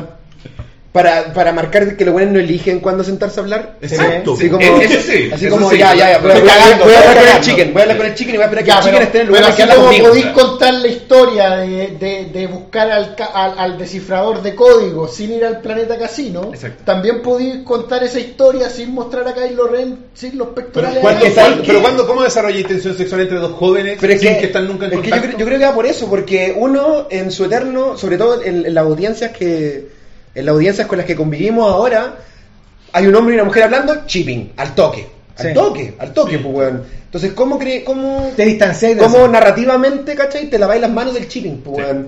para, 0.94 1.34
para 1.34 1.52
marcar 1.52 1.98
que 1.98 2.06
los 2.06 2.14
buenos 2.14 2.34
no 2.36 2.40
eligen 2.40 2.80
cuándo 2.80 3.04
sentarse 3.04 3.40
a 3.40 3.44
hablar. 3.44 3.78
Exacto. 3.82 4.36
Así 4.36 4.48
como, 4.48 4.62
eso 4.80 5.00
sí, 5.02 5.30
así 5.34 5.48
eso 5.48 5.56
como 5.56 5.70
sí. 5.72 5.80
ya, 5.80 5.96
ya, 5.96 6.12
ya. 6.12 6.18
Voy, 6.20 6.32
a- 6.32 6.34
Estoy 6.36 6.42
voy 6.48 6.50
a- 6.50 6.54
cagando, 6.64 6.86
voy 6.86 6.94
a 6.94 6.98
estoy 7.00 7.10
hablar 7.10 7.26
con 7.26 7.36
el 7.36 7.42
chicken. 7.44 7.74
Voy 7.74 7.80
a 7.80 7.84
hablar 7.84 7.98
con 7.98 8.06
el 8.06 8.14
chicken 8.16 8.34
y 8.36 8.38
voy 8.38 8.44
a 8.44 8.46
esperar 8.46 8.64
que 8.64 8.70
Ya, 8.70 8.78
el 8.78 8.84
chicken 8.84 8.94
pero, 9.00 9.06
esté 9.08 9.18
en 9.18 9.22
el 9.26 9.28
pero 9.34 9.40
lugar 9.42 9.56
que 9.56 9.64
así 9.64 9.72
como 9.74 9.86
conmigo. 9.88 10.08
podéis 10.08 10.26
contar 10.28 10.74
la 10.76 10.88
historia 10.88 11.50
de, 11.58 11.88
de, 12.00 12.26
de 12.32 12.48
buscar 12.48 12.92
al, 12.92 13.16
ca- 13.16 13.32
al, 13.34 13.58
al 13.58 13.78
descifrador 13.80 14.42
de 14.44 14.54
código 14.56 15.08
sin 15.08 15.32
ir 15.34 15.44
al 15.46 15.62
planeta 15.62 15.98
casino, 15.98 16.52
Exacto. 16.54 16.84
también 16.86 17.24
podéis 17.24 17.64
contar 17.64 18.04
esa 18.04 18.20
historia 18.20 18.70
sin 18.70 18.94
mostrar 18.94 19.28
a 19.28 19.34
Kylo 19.34 19.66
Ren 19.68 19.98
sin 20.14 20.38
los 20.38 20.50
Pero, 20.50 20.56
pectorales. 20.68 21.00
¿cuándo, 21.00 21.26
adelante. 21.26 21.42
cuándo- 21.42 21.64
pero 21.66 21.82
¿cuándo, 21.82 22.08
¿cómo 22.08 22.22
desarrolla 22.24 22.68
tensión 22.68 22.96
sexual 22.96 23.22
entre 23.22 23.40
dos 23.40 23.54
jóvenes 23.54 23.98
Pero 24.00 24.14
es 24.14 24.20
sin 24.22 24.34
que, 24.36 24.40
que, 24.42 24.46
están 24.46 24.68
nunca 24.68 24.86
en 24.86 24.94
es 24.94 25.00
que 25.00 25.06
yo, 25.10 25.16
contacto? 25.16 25.28
creo, 25.38 25.40
yo 25.40 25.46
creo 25.48 25.60
que 25.60 25.66
va 25.66 25.74
por 25.74 25.86
eso, 25.88 26.08
porque 26.08 26.54
uno 26.56 27.08
en 27.10 27.32
su 27.32 27.46
eterno, 27.46 27.98
sobre 27.98 28.18
todo 28.20 28.44
en, 28.44 28.66
en 28.68 28.74
las 28.76 28.84
audiencias 28.86 29.32
que 29.32 29.93
en 30.36 30.46
las 30.46 30.54
audiencias 30.54 30.88
con 30.88 30.98
las 30.98 31.06
que 31.08 31.16
convivimos 31.16 31.72
ahora, 31.72 32.16
hay 32.92 33.08
un 33.08 33.16
hombre 33.16 33.34
y 33.36 33.38
una 33.38 33.46
mujer 33.46 33.64
hablando, 33.64 34.06
chipping, 34.06 34.54
al 34.58 34.74
toque, 34.76 35.08
al 35.38 35.48
Sí. 35.48 35.54
toque, 35.54 35.94
al 36.00 36.14
toque, 36.14 36.40
pues 36.40 36.54
weón. 36.56 36.84
Entonces, 37.06 37.34
¿cómo 37.34 37.60
cree, 37.60 37.84
cómo, 37.84 38.32
Te 38.36 38.46
distanciáis 38.46 38.96
de 38.98 39.04
cómo 39.04 39.18
eso. 39.18 39.28
narrativamente, 39.28 40.16
cachai, 40.16 40.50
te 40.50 40.58
laváis 40.58 40.82
las 40.82 40.92
manos 40.92 41.14
del 41.14 41.28
chipping, 41.28 41.58
pues 41.62 41.78
weón? 41.86 42.08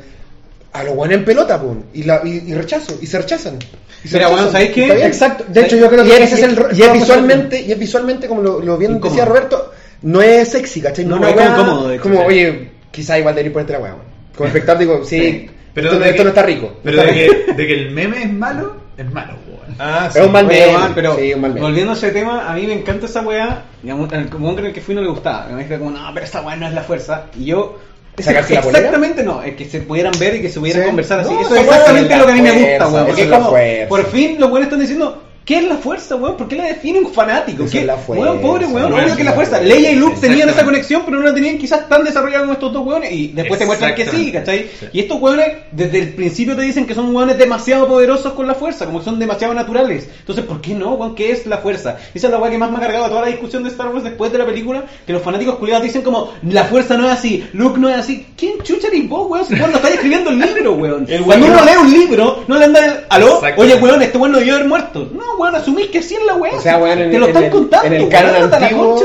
A 0.73 0.84
los 0.84 0.95
buenos 0.95 1.18
en 1.19 1.26
pelota, 1.26 1.61
pues, 1.61 1.77
y, 1.93 2.03
la, 2.03 2.22
y, 2.26 2.43
y 2.47 2.53
rechazo, 2.53 2.97
y 3.02 3.06
se 3.07 3.18
rechazan. 3.19 3.57
Y 4.03 4.07
se 4.10 4.18
Mira, 4.18 4.27
rechazan. 4.27 4.34
weón, 4.39 4.52
¿sabéis 4.52 4.72
qué? 4.72 5.06
Exacto. 5.06 5.45
De 5.47 5.61
hecho, 5.61 5.77
yo 5.77 5.89
creo 5.89 6.03
que 6.03 6.10
es, 6.23 6.34
ese 6.34 6.35
es 6.35 6.43
el. 6.43 6.65
y 6.77 6.81
es- 6.81 6.93
visualmente, 6.93 7.61
y 7.61 7.72
es 7.72 7.80
visualmente, 7.80 8.27
como 8.27 8.41
lo, 8.41 8.60
lo 8.60 8.77
bien 8.77 8.91
Incómodo. 8.95 9.10
decía 9.15 9.26
Roberto, 9.26 9.72
no 10.02 10.22
es 10.22 10.49
sexy, 10.49 10.81
¿cachai? 10.81 11.06
No, 11.06 11.15
una 11.18 11.31
no, 11.31 11.91
es 11.91 12.02
como 12.02 12.26
oye, 12.26 12.69
quizá 12.91 13.18
igual 13.18 13.35
debería 13.35 13.53
ponerte 13.53 13.73
la 13.73 13.80
weón. 13.80 13.97
Como 14.35 14.47
espectáculo, 14.47 14.93
digo, 14.95 15.06
sí, 15.06 15.49
Pero 15.76 15.88
esto, 15.89 15.99
de 15.99 16.06
esto 16.10 16.18
que- 16.18 16.23
no 16.23 16.30
está 16.30 16.41
rico. 16.43 16.73
Pero 16.84 16.99
está 17.02 17.11
de 17.14 17.19
rico. 17.27 17.34
que, 17.45 17.53
de 17.53 17.68
que 17.68 17.73
el 17.73 17.91
meme 17.91 18.23
es 18.23 18.34
malo, 18.34 18.77
es 18.97 19.11
malo, 19.14 19.34
weón. 19.47 19.76
Ah, 19.77 20.10
Es 20.14 20.22
un 20.22 20.31
mal 20.31 20.47
meme, 20.47 20.73
pero 20.95 21.15
sí, 21.18 21.34
un 21.34 21.41
mal 21.41 21.53
meme. 21.53 21.61
volviendo 21.68 21.91
a 21.91 21.95
ese 21.95 22.11
tema, 22.11 22.49
a 22.49 22.56
mí 22.56 22.65
me 22.65 22.73
encanta 22.73 23.06
esa 23.06 23.22
weá. 23.22 23.64
Digamos, 23.84 24.11
el 24.14 24.30
común 24.30 24.56
con 24.56 24.65
el 24.65 24.73
que 24.73 24.81
fui 24.81 24.95
no 24.95 25.02
le 25.02 25.10
gustaba. 25.10 25.47
Me 25.49 25.64
dijo 25.64 25.77
como, 25.77 25.91
no, 25.91 26.10
pero 26.14 26.26
esa 26.26 26.41
weá 26.41 26.56
no 26.56 26.68
es 26.68 26.73
la 26.73 26.81
fuerza. 26.81 27.26
Y 27.38 27.45
yo. 27.45 27.77
¿Sacarse 28.18 28.53
la 28.53 28.61
polera? 28.61 28.80
exactamente 28.80 29.23
no, 29.23 29.43
es 29.43 29.56
que 29.57 29.65
se 29.65 29.81
pudieran 29.81 30.14
ver 30.18 30.35
y 30.35 30.41
que 30.41 30.47
se 30.49 30.57
pudieran 30.61 30.84
Sí. 30.84 30.88
conversar 30.88 31.19
así. 31.19 31.34
No, 31.34 31.41
Eso 31.41 31.53
es 31.56 31.61
exactamente 31.64 32.18
lo 32.18 32.26
que 32.26 32.31
a 32.31 32.35
mí 32.35 32.41
me 32.41 32.52
gusta, 32.53 32.88
weón. 32.88 33.06
Porque 33.07 33.22
es 33.23 33.27
como, 33.30 33.49
fuerza. 33.49 33.89
por 33.89 34.06
fin 34.06 34.38
los 34.39 34.49
weones 34.49 34.68
están 34.68 34.80
diciendo. 34.80 35.22
¿Qué 35.45 35.59
es 35.59 35.63
la 35.63 35.77
fuerza, 35.77 36.15
weón? 36.15 36.38
¿Por 36.38 36.47
qué 36.47 36.55
la 36.55 36.63
define 36.65 36.99
un 36.99 37.13
fanático? 37.13 37.65
¿Qué? 37.72 37.81
es 37.81 37.85
la 37.85 37.97
fuerza, 37.97 38.26
Weón, 38.26 38.41
pobre 38.41 38.65
weón, 38.65 38.91
weón, 38.91 39.03
obvio 39.03 39.15
que 39.15 39.22
es 39.22 39.26
la 39.27 39.34
fuerza. 39.34 39.61
Leia 39.61 39.91
y 39.91 39.95
Luke 39.95 40.17
tenían 40.19 40.49
esa 40.49 40.65
conexión, 40.65 41.03
pero 41.05 41.17
no 41.19 41.23
la 41.23 41.35
tenían 41.35 41.59
quizás 41.59 41.88
tan 41.88 42.03
desarrollada 42.03 42.41
como 42.41 42.53
estos 42.53 42.73
dos 42.73 42.84
weones. 42.84 43.11
Y 43.11 43.27
después 43.27 43.59
te 43.59 43.67
muestran 43.67 43.93
que 43.93 44.07
sí, 44.07 44.31
¿cachai? 44.31 44.69
Sí. 44.80 44.88
Y 44.91 44.99
estos 45.01 45.22
weones, 45.22 45.47
desde 45.72 45.99
el 45.99 46.13
principio 46.13 46.55
te 46.55 46.63
dicen 46.63 46.88
que 46.88 46.95
son 46.95 47.15
weones 47.15 47.38
demasiado 47.38 47.88
poderosos 47.88 48.34
con 48.34 48.47
la 48.47 48.55
fuerza, 48.55 48.88
como 48.88 48.97
que 48.99 49.05
son 49.05 49.19
demasiado 49.19 49.53
naturales. 49.53 50.09
Entonces, 50.19 50.45
¿por 50.45 50.61
qué 50.61 50.73
no, 50.73 50.93
weón? 50.95 51.13
¿Qué 51.13 51.31
es 51.31 51.45
la 51.45 51.59
fuerza? 51.59 51.97
Esa 52.15 52.26
es 52.26 52.31
la 52.31 52.39
weá 52.39 52.49
que 52.49 52.57
más 52.57 52.72
me 52.72 52.77
ha 52.77 52.81
cargado 52.81 53.07
toda 53.09 53.22
la 53.22 53.27
discusión 53.27 53.61
de 53.63 53.69
Star 53.69 53.89
Wars 53.89 54.03
después 54.03 54.31
de 54.31 54.39
la 54.39 54.47
película, 54.47 54.84
que 55.05 55.13
los 55.13 55.22
fanáticos 55.22 55.57
culiados 55.57 55.84
dicen 55.84 56.01
como, 56.01 56.34
la 56.41 56.63
fuerza 56.63 56.97
no 56.97 57.05
es 57.05 57.11
así, 57.13 57.47
Luke 57.53 57.80
no 57.80 57.88
es 57.88 57.97
así. 57.97 58.26
¿Quién 58.35 58.55
chucha 58.63 58.88
eres 58.88 59.07
vos, 59.07 59.30
weón? 59.30 59.45
Si 59.45 59.53
vos 59.53 59.69
no 59.69 59.76
estás 59.76 59.91
escribiendo 59.91 60.31
el 60.31 60.39
libro, 60.39 60.73
weón. 60.73 61.05
Cuando 61.05 61.45
weón- 61.45 61.51
uno 61.51 61.65
lee 61.65 61.77
un 61.84 61.91
libro, 61.91 62.43
no 62.47 62.57
le 62.57 62.65
anda 62.65 62.84
el, 62.84 62.93
aló, 63.09 63.41
oye, 63.57 63.76
weón, 63.76 64.01
este 64.01 64.17
weón 64.17 64.31
no 64.31 64.39
debió 64.39 64.55
haber 64.55 64.67
muerto. 64.67 65.07
No, 65.13 65.35
weón, 65.38 65.56
asumís 65.56 65.88
que 65.88 66.02
sí 66.02 66.16
es 66.16 66.26
la 66.26 66.36
weá. 66.36 66.56
O 66.56 66.62
sea, 66.62 66.78
weón, 66.78 66.99
en, 66.99 67.12
te 67.12 67.20
lo 67.20 67.28
están 67.28 67.49
contando, 67.49 67.88
en 67.88 67.94
el 67.94 68.10
canon 68.10 68.53
antiguo, 68.53 68.99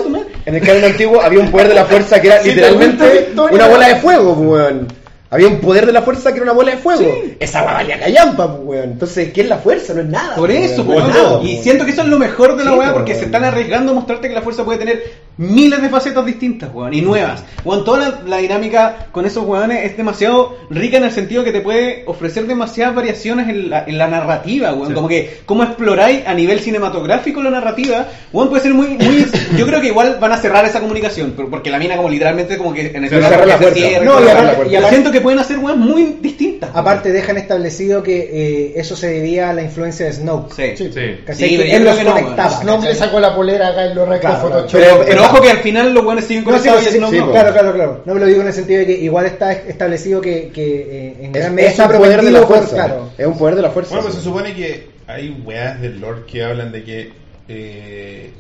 en 0.47 0.55
el 0.55 0.63
canon 0.63 0.85
antiguo 0.85 1.21
había 1.21 1.41
un 1.41 1.51
poder 1.51 1.69
de 1.69 1.75
la 1.75 1.85
fuerza 1.85 2.21
que 2.21 2.29
era 2.29 2.43
literalmente 2.43 3.33
una 3.37 3.69
bola 3.69 3.89
de 3.89 3.97
fuego, 3.97 4.35
pues, 4.35 4.49
weón. 4.49 5.01
Había 5.33 5.47
un 5.47 5.61
poder 5.61 5.87
de 5.87 5.93
la 5.93 6.03
fuerza 6.03 6.31
que 6.33 6.39
era 6.39 6.45
una 6.45 6.55
bola 6.55 6.73
de 6.73 6.79
fuego. 6.79 7.03
Sí. 7.03 7.37
Esa 7.39 7.63
weá 7.63 7.75
valía 7.75 8.01
callampa, 8.01 8.49
pues, 8.49 8.63
weón. 8.65 8.91
Entonces, 8.91 9.33
¿qué 9.33 9.43
es 9.43 9.49
la 9.49 9.59
fuerza? 9.59 9.95
No 9.95 10.01
es 10.01 10.09
nada. 10.09 10.35
Por 10.35 10.49
pues, 10.49 10.73
eso, 10.73 10.83
weón. 10.83 11.13
No 11.13 11.43
y 11.45 11.59
siento 11.59 11.85
que 11.85 11.93
eso 11.93 12.03
es 12.03 12.09
lo 12.09 12.19
mejor 12.19 12.57
de 12.57 12.65
la 12.65 12.73
Sí, 12.73 12.77
weá 12.79 12.93
porque 12.93 13.15
se 13.15 13.27
están 13.27 13.45
arriesgando 13.45 13.93
a 13.93 13.95
mostrarte 13.95 14.29
que 14.29 14.35
la 14.35 14.43
fuerza 14.43 14.65
puede 14.65 14.81
tener 14.81 15.05
miles 15.41 15.81
de 15.81 15.89
facetas 15.89 16.25
distintas, 16.27 16.69
weón, 16.73 16.93
y 16.93 17.01
nuevas. 17.01 17.43
Weón, 17.65 17.83
toda 17.85 17.99
la, 17.99 18.21
la 18.27 18.37
dinámica 18.37 19.07
con 19.11 19.25
esos 19.25 19.45
weones 19.47 19.85
es 19.85 19.97
demasiado 19.97 20.57
rica 20.69 20.99
en 20.99 21.05
el 21.05 21.13
sentido 21.13 21.43
que 21.45 21.51
te 21.53 21.63
puede 21.63 22.03
ofrecer 22.07 22.47
demasiadas 22.47 22.95
variaciones 22.95 23.49
en 23.49 23.71
la, 23.71 23.85
en 23.87 23.97
la 23.97 24.07
narrativa, 24.07 24.73
weón. 24.75 24.89
Sí. 24.89 24.95
Como 24.95 25.09
que, 25.09 25.39
cómo 25.47 25.63
exploráis 25.65 26.27
a 26.27 26.35
nivel 26.35 26.61
cinematográfico 26.61 27.43
la 27.43 27.51
narrativa, 27.51 28.07
weón, 28.33 28.51
puede 28.51 28.63
ser 28.63 28.75
muy, 28.75 28.89
muy. 28.89 29.27
Yo 29.57 29.67
creo 29.67 29.81
que 29.81 29.87
igual 29.89 30.19
van 30.21 30.33
a 30.33 30.37
cerrar 30.37 30.65
esa 30.67 30.81
comunicación, 30.81 31.33
pero- 31.37 31.49
porque 31.49 31.71
la 31.71 31.79
mina, 31.79 31.97
como 31.97 32.11
literalmente, 32.11 32.59
como 32.59 32.75
que 32.75 32.89
en 32.95 33.05
el 33.05 33.09
Cerrar 33.11 33.47
la 33.47 33.55
se 33.57 33.63
puerta. 33.63 33.79
cierra 33.81 34.05
y 34.05 34.07
No, 34.07 34.21
y 34.21 34.29
aparte- 34.29 34.65
demás. 34.71 34.89
y 34.89 34.89
siento 34.91 35.11
que 35.11 35.21
pueden 35.23 35.39
hacer 35.39 35.59
weas 35.59 35.77
muy 35.79 36.19
distintas. 36.21 36.71
weón. 36.71 36.81
Aparte, 36.81 37.13
dejan 37.13 37.39
establecido 37.39 38.03
que 38.03 38.29
eh, 38.33 38.73
eso 38.77 38.95
se 38.95 39.09
debía 39.09 39.49
a 39.51 39.53
la 39.55 39.63
influencia 39.63 40.05
de 40.07 40.13
Snoke. 40.13 40.53
Sí. 40.55 40.77
Sí. 40.77 40.91
Sí, 40.93 41.57
Que 41.57 41.57
él 41.77 41.83
creo 41.83 41.85
los 41.85 41.97
que 41.97 42.05
no, 42.05 42.11
conectaba. 42.13 42.49
weón. 42.51 42.61
Snoke 42.63 42.85
le 42.85 42.95
sacó 42.95 43.21
la 43.21 43.35
polera 43.35 43.69
acá 43.69 43.87
y 43.87 43.95
lo 43.95 44.05
recto 44.07 44.29
Claro, 44.29 44.43
Photoshop. 44.43 44.71
Pero- 44.81 45.05
Pero 45.07 45.30
ojo 45.31 45.43
que 45.43 45.51
al 45.51 45.59
final 45.59 45.95
los 45.95 46.05
buenos 46.05 46.25
siguen 46.25 46.45
No, 46.45 46.51
sí, 46.51 46.69
conectados 46.69 46.85
sí, 46.85 46.91
sí, 46.93 46.99
no. 47.01 47.31
claro, 47.31 47.53
claro, 47.53 47.73
claro. 47.73 48.03
No 48.05 48.15
me 48.15 48.21
lo 48.21 48.27
digo 48.27 48.41
en 48.43 48.47
el 48.49 48.53
sentido 48.53 48.81
de 48.81 48.87
que 48.87 48.93
igual 49.01 49.27
está 49.27 49.53
establecido 49.53 50.21
que, 50.21 50.49
que 50.51 50.81
eh, 51.11 51.17
en 51.21 51.27
Es, 51.27 51.43
gran 51.43 51.55
medida 51.55 51.71
es 51.71 51.79
un 51.79 51.89
poder 51.93 52.23
de 52.23 52.31
la 52.31 52.43
fuerza. 52.47 52.75
Claro. 52.77 53.11
Es 53.17 53.27
un 53.27 53.39
poder 53.39 53.57
de 53.57 53.63
la 53.63 53.71
fuerza. 53.71 53.91
Bueno, 53.95 54.05
pues 54.09 54.15
se 54.17 54.23
supone 54.23 54.55
que 54.55 54.89
hay 55.07 55.31
weas 55.45 55.81
del 55.81 56.01
Lord 56.01 56.27
que 56.27 56.45
hablan 56.45 56.71
de 56.73 56.85
que 56.85 57.13
eh, 57.49 58.31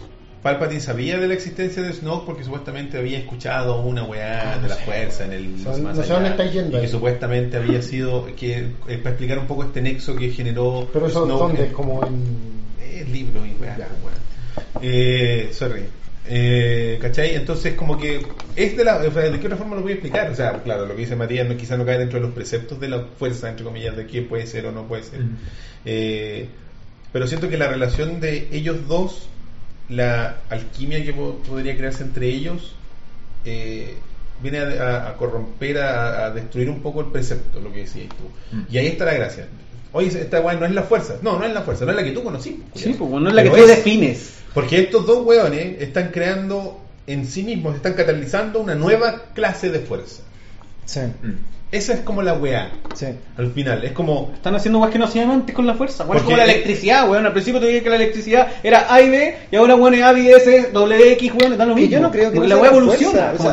Palpatine 0.43 0.81
sabía 0.81 1.19
de 1.19 1.27
la 1.29 1.35
existencia 1.35 1.83
de 1.83 1.93
Snoke 1.93 2.25
porque 2.25 2.45
supuestamente 2.45 2.97
había 2.97 3.19
escuchado 3.19 3.83
una 3.83 4.05
weá 4.05 4.59
de 4.62 4.69
la 4.69 4.77
fuerza 4.77 5.25
en 5.27 5.33
el 5.33 5.62
Son- 5.62 5.83
más 5.83 5.97
no 5.97 6.03
sé 6.03 6.12
allá, 6.12 6.15
dónde 6.15 6.31
está 6.31 6.45
yendo 6.47 6.79
y 6.79 6.81
que 6.83 6.89
supuestamente 6.89 7.57
había 7.59 7.83
sido 7.83 8.25
que 8.37 8.69
eh, 8.89 8.99
para 8.99 9.11
explicar 9.11 9.39
un 9.39 9.47
poco 9.47 9.65
este 9.65 9.83
nexo 9.83 10.17
que 10.17 10.31
generó 10.31 10.89
Pero 10.93 11.09
eso, 11.09 11.25
Snoke 11.27 11.39
¿dónde? 11.41 11.65
en- 11.67 11.73
Como 11.73 12.07
en... 12.07 12.25
el 13.01 13.12
libro 13.12 13.45
y 13.45 13.55
weá. 13.61 13.77
Eh, 14.83 15.51
sorry. 15.53 15.83
Eh, 16.32 16.98
¿Cachai? 17.02 17.35
Entonces, 17.35 17.74
como 17.74 17.98
que 17.98 18.24
es 18.55 18.77
de 18.77 18.85
la. 18.85 19.01
¿De 19.01 19.40
qué 19.40 19.47
otra 19.47 19.57
forma 19.57 19.74
lo 19.74 19.82
voy 19.82 19.90
a 19.93 19.94
explicar? 19.94 20.31
O 20.31 20.35
sea, 20.36 20.62
claro, 20.62 20.86
lo 20.86 20.94
que 20.94 21.01
dice 21.02 21.16
Matías 21.16 21.48
no, 21.48 21.57
quizá 21.57 21.77
no 21.77 21.85
cae 21.85 21.98
dentro 21.98 22.20
de 22.20 22.27
los 22.27 22.35
preceptos 22.35 22.78
de 22.78 22.89
la 22.89 23.01
fuerza, 23.19 23.48
entre 23.51 23.65
comillas, 23.65 23.97
de 23.97 24.07
qué 24.07 24.23
puede 24.23 24.47
ser 24.47 24.66
o 24.66 24.73
no 24.73 24.86
puede 24.86 25.02
ser. 25.02 25.20
Ujú. 25.20 25.28
Eh, 25.85 26.47
pero 27.12 27.27
siento 27.27 27.48
que 27.48 27.59
la 27.59 27.66
relación 27.69 28.20
de 28.20 28.47
ellos 28.52 28.86
dos, 28.86 29.28
la 29.89 30.36
alquimia 30.51 31.05
que 31.05 31.12
po- 31.12 31.39
podría 31.48 31.77
crearse 31.77 32.05
entre 32.05 32.28
ellos, 32.28 32.74
eh, 33.44 33.94
viene 34.40 34.59
a, 34.61 34.62
a- 34.66 35.09
a 35.11 35.16
corromper, 35.16 35.78
a, 35.78 36.27
a 36.27 36.31
destruir 36.31 36.70
un 36.70 36.81
poco 36.81 37.01
el 37.01 37.07
precepto, 37.09 37.61
lo 37.61 37.73
que 37.73 37.81
decías 37.81 38.09
tú. 38.11 38.57
Mm. 38.57 38.62
Y 38.73 38.78
ahí 38.78 38.86
está 38.86 39.05
la 39.05 39.15
gracia. 39.15 39.48
Oye, 39.93 40.09
esta 40.09 40.41
weá 40.41 40.55
no 40.57 40.67
es 40.67 40.73
la 40.73 40.83
fuerza. 40.83 41.17
No, 41.23 41.39
no 41.39 41.45
es 41.45 41.53
la 41.53 41.62
fuerza, 41.62 41.85
no 41.85 41.91
es 41.91 41.97
la 41.97 42.05
que 42.05 42.12
tú 42.12 42.23
conocí. 42.23 42.62
Sí, 42.75 42.95
pues 42.99 43.11
no 43.11 43.29
es 43.29 43.35
la 43.35 43.43
que 43.43 43.51
tú 43.51 43.57
es- 43.57 43.69
defines. 43.69 44.35
Porque 44.55 44.81
estos 44.81 45.07
dos 45.07 45.25
weones 45.25 45.81
están 45.81 46.09
creando 46.12 46.81
en 47.07 47.27
sí 47.27 47.43
mismos, 47.43 47.77
están 47.77 47.95
catalizando 47.95 48.61
una 48.61 48.75
nueva 48.75 49.23
clase 49.35 49.71
de 49.71 49.81
fuerza. 49.81 50.23
Sí, 50.85 51.01
Mm. 51.01 51.33
Esa 51.73 51.93
es 51.95 52.01
como 52.01 52.21
la 52.21 52.33
weá. 52.35 52.69
sí. 52.95 53.07
Al 53.37 53.53
final, 53.53 53.85
es 53.85 53.93
como. 53.93 54.33
Están 54.35 54.57
haciendo 54.57 54.81
weas 54.81 54.91
que 54.93 54.99
no 54.99 55.05
hacían 55.05 55.31
antes 55.31 55.55
con 55.55 55.69
la 55.69 55.75
fuerza. 55.75 56.03
Weón, 56.05 56.17
es 56.17 56.23
como 56.25 56.37
la 56.37 56.43
electricidad, 56.43 57.09
weón. 57.09 57.27
Al 57.27 57.33
principio 57.33 57.61
te 57.61 57.69
dije 57.69 57.83
que 57.85 57.91
la 57.91 57.95
electricidad 57.95 58.49
era 58.65 58.93
A 58.93 59.01
y 59.01 59.09
B, 59.09 59.37
y 59.53 59.55
ahora 59.57 59.77
weón 59.77 59.95
es 59.95 60.03
A, 60.03 60.11
B, 60.12 60.33
S, 60.33 60.71
W, 60.73 61.12
X, 61.12 61.33
weón, 61.41 61.53
están 61.53 61.69
lo 61.69 61.77
mismo. 61.77 61.91
yo 61.93 62.01
no 62.01 62.11
creo 62.11 62.33
que 62.33 62.41
la 62.41 62.57
wea 62.57 62.71
evoluciona. 62.73 63.35
fuerza, 63.37 63.49
o 63.49 63.53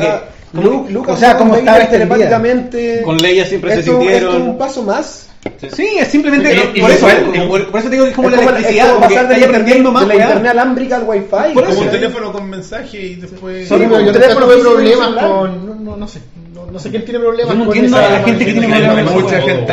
que, 0.50 0.56
como 0.56 0.62
Luke- 0.68 0.86
que- 0.88 0.92
Lucas 0.94 1.14
o 1.14 1.18
sea, 1.20 1.36
como 1.36 1.54
estaba 1.54 1.88
telepáticamente. 1.88 3.02
Con 3.02 3.18
Leia 3.18 3.46
siempre 3.46 3.72
se 3.74 3.80
esto, 3.80 3.92
sintieron. 3.92 4.30
esto 4.30 4.42
es 4.42 4.48
un 4.50 4.58
paso 4.58 4.82
más. 4.82 5.28
Sí, 5.74 5.88
es 5.98 6.08
simplemente. 6.08 6.54
Y- 6.74 6.78
y 6.78 6.80
por, 6.80 6.90
eso, 6.90 6.98
igual- 7.08 7.24
como- 7.32 7.48
por, 7.48 7.70
por 7.70 7.80
eso 7.80 7.88
te 7.88 7.94
digo 7.94 8.04
que 8.04 8.10
es 8.10 8.16
como 8.16 8.28
es 8.28 8.32
la 8.36 8.38
como, 8.42 8.50
electricidad, 8.50 8.86
es 8.86 8.92
como 8.94 9.08
pasar 9.08 9.28
de 9.28 9.44
aprendiendo 9.44 9.92
más, 9.92 10.02
de 10.02 10.08
la 10.08 10.14
weá. 10.16 10.26
internet 10.26 10.50
alámbrica 10.52 10.96
al 10.96 11.04
wifi. 11.04 11.24
Por 11.30 11.52
como 11.54 11.68
eso. 11.70 11.80
un 11.80 11.90
teléfono 11.90 12.32
con 12.32 12.50
mensaje 12.50 13.00
y 13.06 13.14
después. 13.16 13.68
Sí, 13.68 13.74
Sí, 13.74 13.80
pero 13.88 14.00
yo 14.00 14.12
teléfono 14.12 14.46
y 14.56 14.60
problemas 14.60 15.08
con... 15.24 15.66
No, 15.66 15.74
no, 15.74 15.96
no 15.96 16.08
sé. 16.08 16.20
No, 16.54 16.66
no 16.72 16.78
sé 16.78 16.90
quién 16.90 17.04
tiene 17.04 17.20
problemas 17.20 17.52
Yo 17.54 17.58
no 17.58 17.66
con 17.66 17.76
entiendo 17.76 17.98
esa- 17.98 18.08
a 18.08 18.18
la 18.18 18.24
gente 18.24 18.44
que 18.44 18.52
tiene 18.52 18.66
problemas 18.68 19.04
con 19.12 19.22
mucha 19.22 19.40
gente. 19.40 19.72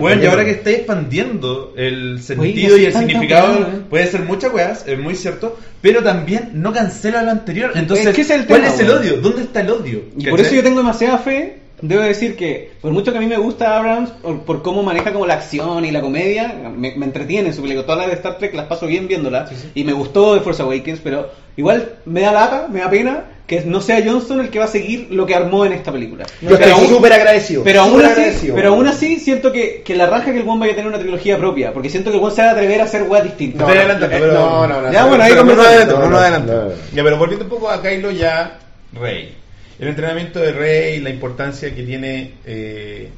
weón, 0.00 0.22
y 0.22 0.26
ahora 0.26 0.44
que 0.44 0.50
está 0.52 0.70
expandiendo 0.70 1.72
el 1.76 2.14
Oye, 2.14 2.22
sentido 2.22 2.76
y 2.76 2.84
el 2.86 2.92
significado, 2.92 3.54
eh. 3.60 3.66
puede 3.88 4.06
ser 4.06 4.20
muchas 4.22 4.52
weas, 4.52 4.84
es 4.86 4.98
muy 4.98 5.14
cierto, 5.14 5.56
pero 5.80 6.02
también 6.02 6.50
no 6.54 6.72
cancela 6.72 7.22
lo 7.22 7.30
anterior. 7.30 7.72
Entonces, 7.74 8.06
Es 8.18 8.30
es 8.30 8.46
¿cuál 8.46 8.64
es 8.64 8.78
el 8.80 8.90
odio? 8.90 9.16
¿Dónde 9.20 9.42
está 9.42 9.60
el 9.60 9.70
odio? 9.70 10.02
Y 10.16 10.26
por 10.26 10.40
eso 10.40 10.54
yo 10.54 10.62
tengo 10.62 10.78
demasiada 10.78 11.18
fe. 11.18 11.58
Debo 11.80 12.02
decir 12.02 12.34
que, 12.36 12.72
por 12.80 12.90
mucho 12.92 13.12
que 13.12 13.18
a 13.18 13.20
mí 13.20 13.26
me 13.28 13.36
gusta 13.36 13.76
Abrams, 13.78 14.10
por, 14.10 14.40
por 14.42 14.62
cómo 14.62 14.82
maneja 14.82 15.12
como 15.12 15.26
la 15.26 15.34
acción 15.34 15.84
y 15.84 15.90
la 15.92 16.00
comedia, 16.00 16.52
me, 16.76 16.94
me 16.96 17.04
entretiene 17.06 17.48
en 17.48 17.54
su 17.54 17.62
película. 17.62 17.84
Todas 17.86 17.98
las 18.00 18.08
de 18.08 18.14
Star 18.14 18.38
Trek 18.38 18.54
las 18.54 18.66
paso 18.66 18.86
bien 18.86 19.06
viéndolas. 19.06 19.50
Y 19.74 19.84
me 19.84 19.92
gustó 19.92 20.34
de 20.34 20.40
Force 20.40 20.60
Awakens, 20.62 21.00
pero 21.04 21.30
igual 21.56 21.94
me 22.04 22.22
da 22.22 22.32
lata, 22.32 22.66
me 22.70 22.80
da 22.80 22.90
pena 22.90 23.24
que 23.46 23.62
no 23.62 23.80
sea 23.80 24.02
Johnson 24.04 24.40
el 24.40 24.50
que 24.50 24.58
va 24.58 24.66
a 24.66 24.68
seguir 24.68 25.06
lo 25.10 25.24
que 25.24 25.34
armó 25.34 25.64
en 25.64 25.72
esta 25.72 25.90
película. 25.90 26.26
Yo 26.42 26.50
estoy 26.50 26.70
aún- 26.70 26.86
súper 26.88 27.12
agradecido. 27.14 27.62
pero 27.64 27.80
aún, 27.80 28.00
así, 28.04 28.10
agradecido. 28.10 28.54
pero 28.54 28.68
aún 28.74 28.86
así 28.86 29.18
siento 29.20 29.52
que, 29.52 29.80
que 29.82 29.94
la 29.96 30.04
raja 30.06 30.32
que 30.32 30.38
el 30.38 30.44
Juan 30.44 30.60
vaya 30.60 30.72
a 30.72 30.76
tener 30.76 30.88
una 30.90 30.98
trilogía 30.98 31.38
propia, 31.38 31.72
porque 31.72 31.88
siento 31.88 32.10
que 32.10 32.16
el 32.16 32.20
Juan 32.20 32.34
se 32.34 32.42
va 32.42 32.48
a 32.48 32.52
atrever 32.52 32.80
a 32.82 32.84
hacer 32.84 33.04
weas 33.04 33.24
distintas. 33.24 33.66
Eh, 33.70 33.96
pero- 34.10 34.32
no, 34.34 34.66
no, 34.66 34.82
no, 34.82 34.92
Ya, 34.92 35.02
no, 35.02 35.08
bueno, 35.08 35.24
ahí 35.24 35.30
pero 35.32 35.44
no 35.44 35.54
No, 35.54 35.56
no 35.56 35.62
no 36.10 36.18
adelanto. 36.18 36.52
adelanto. 36.52 36.74
Ya, 36.92 37.02
pero 37.04 37.16
volviendo 37.16 37.44
un 37.46 37.50
poco 37.50 37.70
a 37.70 37.80
Kylo 37.80 38.10
ya, 38.10 38.58
Rey. 38.92 39.34
El 39.78 39.88
entrenamiento 39.88 40.40
de 40.40 40.52
Rey, 40.52 41.00
la 41.00 41.10
importancia 41.10 41.74
que 41.74 41.82
tiene 41.84 42.34
eh, 42.44 43.10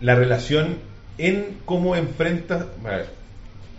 la 0.00 0.14
relación 0.14 0.76
en 1.18 1.58
cómo 1.64 1.96
enfrenta. 1.96 2.66
A 2.84 2.88
ver, 2.88 3.06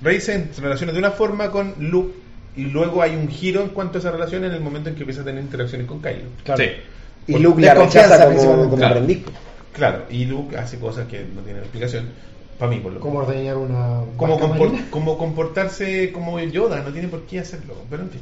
Rey 0.01 0.19
se 0.19 0.49
relaciona 0.59 0.93
de 0.93 0.99
una 0.99 1.11
forma 1.11 1.51
con 1.51 1.75
Luke 1.79 2.15
y 2.55 2.65
luego 2.65 3.01
hay 3.03 3.15
un 3.15 3.27
giro 3.27 3.61
en 3.61 3.69
cuanto 3.69 3.97
a 3.97 3.99
esa 3.99 4.11
relación 4.11 4.43
en 4.45 4.51
el 4.51 4.61
momento 4.61 4.89
en 4.89 4.95
que 4.95 5.01
empieza 5.01 5.21
a 5.21 5.25
tener 5.25 5.43
interacciones 5.43 5.85
con 5.87 6.01
Kylo. 6.01 6.23
Claro. 6.43 6.63
Sí. 6.63 6.69
Y 7.33 7.37
Luke 7.39 7.61
la 7.61 7.73
rechaza 7.75 8.25
como, 8.25 8.63
como 8.63 8.77
Claro. 8.77 8.95
aprendiz. 8.95 9.23
Claro, 9.73 10.05
y 10.09 10.25
Luke 10.25 10.57
hace 10.57 10.79
cosas 10.79 11.07
que 11.07 11.23
no 11.35 11.41
tienen 11.41 11.61
explicación, 11.61 12.05
para 12.57 12.71
mí 12.71 12.79
por 12.79 12.93
lo 12.93 12.99
¿Cómo 12.99 13.19
ordeñar 13.19 13.57
una 13.57 14.01
Como, 14.17 14.39
compor- 14.39 14.89
como 14.89 15.17
comportarse 15.17 16.11
como 16.11 16.39
Yoda, 16.39 16.81
no 16.81 16.91
tiene 16.91 17.07
por 17.07 17.21
qué 17.23 17.39
hacerlo, 17.39 17.75
pero 17.89 18.03
en 18.03 18.09
fin. 18.09 18.21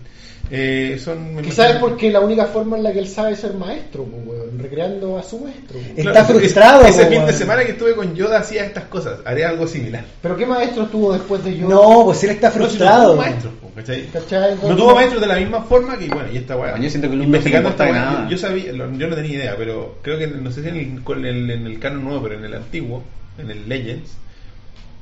Eh, 0.52 1.00
son, 1.04 1.42
Quizás 1.42 1.72
es 1.72 1.76
porque 1.78 2.12
la 2.12 2.20
única 2.20 2.46
forma 2.46 2.78
en 2.78 2.84
la 2.84 2.94
que 2.94 3.00
él 3.00 3.08
sabe 3.08 3.36
ser 3.36 3.56
maestro, 3.56 4.04
weón, 4.04 4.60
recreando 4.60 5.18
a 5.18 5.24
su 5.24 5.40
maestro. 5.40 5.80
Está 5.96 6.12
Claro, 6.12 6.28
frustrado, 6.28 6.82
Ese, 6.86 7.02
ese 7.02 7.10
fin 7.10 7.26
de 7.26 7.34
semana 7.34 7.64
que 7.66 7.72
estuve 7.72 7.96
con 7.96 8.14
Yoda 8.14 8.40
hacía 8.40 8.64
estas 8.64 8.84
cosas, 8.84 9.20
haré 9.26 9.44
algo 9.44 9.66
similar. 9.68 10.06
Pero 10.22 10.38
¿qué 10.38 10.46
maestro 10.46 10.86
tuvo 10.86 11.14
después 11.14 11.44
de 11.44 11.58
yo? 11.58 11.68
No, 11.68 12.04
pues 12.06 12.24
él 12.26 12.30
está 12.32 12.50
No, 12.50 12.54
si 12.54 12.60
no 12.60 12.66
frustrado. 12.66 13.14
tuvo 13.14 13.22
maestros, 13.24 13.54
po, 13.60 13.72
¿cachai? 13.76 14.06
¿Cachai? 14.08 14.52
Entonces- 14.52 14.70
No 14.70 14.76
tuvo 14.76 14.94
maestros 14.94 15.22
de 15.22 15.28
la 15.28 15.36
misma 15.38 15.64
forma 15.64 15.98
que, 15.98 16.08
bueno, 16.10 16.30
y 16.32 16.38
esta 16.38 16.56
weá. 16.58 16.78
Yo 16.80 16.90
siento 16.92 17.10
que 17.10 17.16
Investigando 17.16 17.70
esta 17.70 17.86
weá, 17.86 18.24
yo, 18.26 18.30
yo 18.30 18.38
sabía, 18.38 18.66
yo 18.72 19.08
no 19.08 19.16
tenía 19.16 19.32
idea, 19.38 19.56
pero 19.58 19.96
creo 20.04 20.20
que, 20.20 20.28
no 20.28 20.52
sé 20.52 20.62
si 20.62 20.68
en 20.70 20.76
el, 20.76 21.04
con 21.04 21.26
el, 21.26 21.50
en 21.50 21.66
el 21.66 21.80
canon 21.80 22.04
nuevo, 22.04 22.22
pero 22.22 22.36
en 22.38 22.46
el 22.46 22.54
antiguo, 22.54 23.02
en 23.40 23.50
el 23.50 23.68
Legends, 23.68 24.12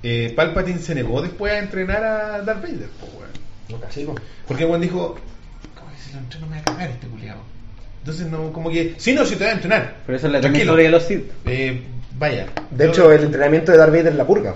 eh, 0.03 0.33
Palpatine 0.35 0.79
se 0.79 0.93
negó 0.95 1.21
después 1.21 1.53
a 1.53 1.59
entrenar 1.59 2.03
a 2.03 2.41
Darth 2.41 2.61
Vader, 2.61 2.89
po, 2.99 3.07
weón. 3.17 3.81
Sí, 3.89 4.03
po. 4.05 4.15
Porque 4.47 4.65
Juan 4.65 4.81
dijo, 4.81 5.17
¿cómo 5.77 5.91
que 5.91 5.97
si 6.01 6.13
lo 6.13 6.19
entreno 6.19 6.47
me 6.47 6.57
va 6.57 6.61
a 6.61 6.65
cagar 6.65 6.89
este 6.91 7.07
culiado? 7.07 7.39
Entonces, 7.99 8.27
no, 8.27 8.51
como 8.51 8.69
que, 8.69 8.95
sí, 8.97 9.13
no, 9.13 9.25
si 9.25 9.35
te 9.35 9.45
voy 9.45 9.51
a 9.51 9.55
entrenar. 9.55 9.95
Pero 10.05 10.17
esa 10.17 10.27
es 10.27 10.33
la 10.33 10.41
Tranquilo. 10.41 10.63
historia 10.65 10.85
de 10.85 10.91
los 10.91 11.03
Sith. 11.03 11.23
Eh, 11.45 11.81
vaya. 12.19 12.47
De 12.69 12.85
Yo- 12.85 12.91
hecho, 12.91 13.11
el 13.13 13.23
entrenamiento 13.23 13.71
de 13.71 13.77
Darth 13.77 13.91
Vader 13.91 14.07
es 14.07 14.15
la 14.15 14.27
purga. 14.27 14.55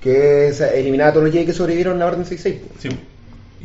Que 0.00 0.48
es 0.48 0.60
eliminar 0.60 1.08
a 1.08 1.12
todos 1.12 1.24
los 1.24 1.32
Jedi 1.32 1.46
que 1.46 1.52
sobrevivieron 1.52 1.96
a 1.96 2.00
la 2.00 2.06
Orden 2.06 2.24
66. 2.24 2.60
po. 2.62 2.74
Sí, 2.78 2.88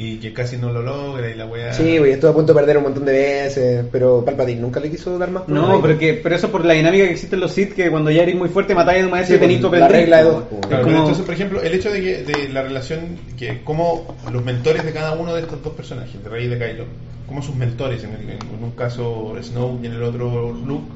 y 0.02 0.16
que 0.16 0.32
casi 0.32 0.56
no 0.56 0.72
lo 0.72 0.82
logra 0.82 1.30
y 1.30 1.36
la 1.36 1.46
weá. 1.46 1.74
Sí, 1.74 1.98
güey, 1.98 2.14
estuvo 2.14 2.32
a 2.32 2.34
punto 2.34 2.54
de 2.54 2.60
perder 2.62 2.78
un 2.78 2.84
montón 2.84 3.04
de 3.04 3.12
veces, 3.12 3.86
pero 3.92 4.24
Palpatine 4.24 4.62
nunca 4.62 4.80
le 4.80 4.90
quiso 4.90 5.20
dar 5.20 5.30
más 5.30 5.46
No, 5.50 5.82
pero, 5.82 5.98
que, 6.00 6.14
pero 6.14 6.36
eso 6.38 6.50
por 6.50 6.64
la 6.64 6.74
dinámica 6.74 7.04
que 7.04 7.12
existe 7.12 7.36
en 7.36 7.42
los 7.42 7.52
Sith, 7.52 7.74
que 7.74 7.90
cuando 7.92 8.10
ya 8.10 8.24
eres 8.24 8.36
muy 8.36 8.48
fuerte 8.48 8.74
matáis 8.74 9.02
a 9.04 9.06
un 9.08 9.12
maestro 9.12 9.36
Sí, 9.36 9.38
y 9.38 9.42
tenéis 9.42 9.60
pues, 9.60 9.72
tu 9.74 9.78
la 9.78 9.88
regla 9.90 10.18
de 10.20 10.24
dos, 10.24 10.44
pues. 10.50 10.62
Es 10.62 10.68
Claro, 10.68 10.84
como- 10.84 10.94
pero 10.94 10.98
entonces, 11.00 11.26
por 11.26 11.34
ejemplo, 11.34 11.62
el 11.62 11.74
hecho 11.74 11.92
de 11.92 12.02
que 12.02 12.24
de 12.24 12.48
la 12.48 12.62
relación, 12.62 13.00
que 13.38 13.62
como 13.66 14.16
los 14.32 14.42
mentores 14.46 14.86
de 14.86 14.94
cada 14.94 15.12
uno 15.16 15.36
de 15.36 15.42
estos 15.42 15.62
dos 15.62 15.74
personajes, 15.74 16.24
de 16.24 16.30
Rey 16.30 16.46
y 16.46 16.48
de 16.48 16.58
Kylo, 16.58 16.86
como 17.28 17.42
sus 17.42 17.58
mentores, 17.58 18.02
en, 18.06 18.12
el- 18.14 18.30
en 18.30 18.64
un 18.64 18.72
caso 18.72 19.36
Snow 19.44 19.82
y 19.84 19.88
en 19.88 19.94
el 19.96 20.04
otro 20.04 20.54
Luke, 20.66 20.88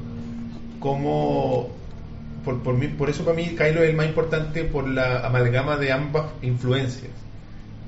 como 0.80 1.68
por, 2.44 2.62
por, 2.62 2.74
mí, 2.74 2.88
por 2.88 3.10
eso 3.10 3.24
para 3.24 3.36
mí 3.36 3.48
Kylo 3.56 3.82
es 3.82 3.90
el 3.90 3.96
más 3.96 4.06
importante 4.06 4.64
por 4.64 4.88
la 4.88 5.20
amalgama 5.26 5.76
de 5.76 5.92
ambas 5.92 6.24
influencias, 6.42 7.10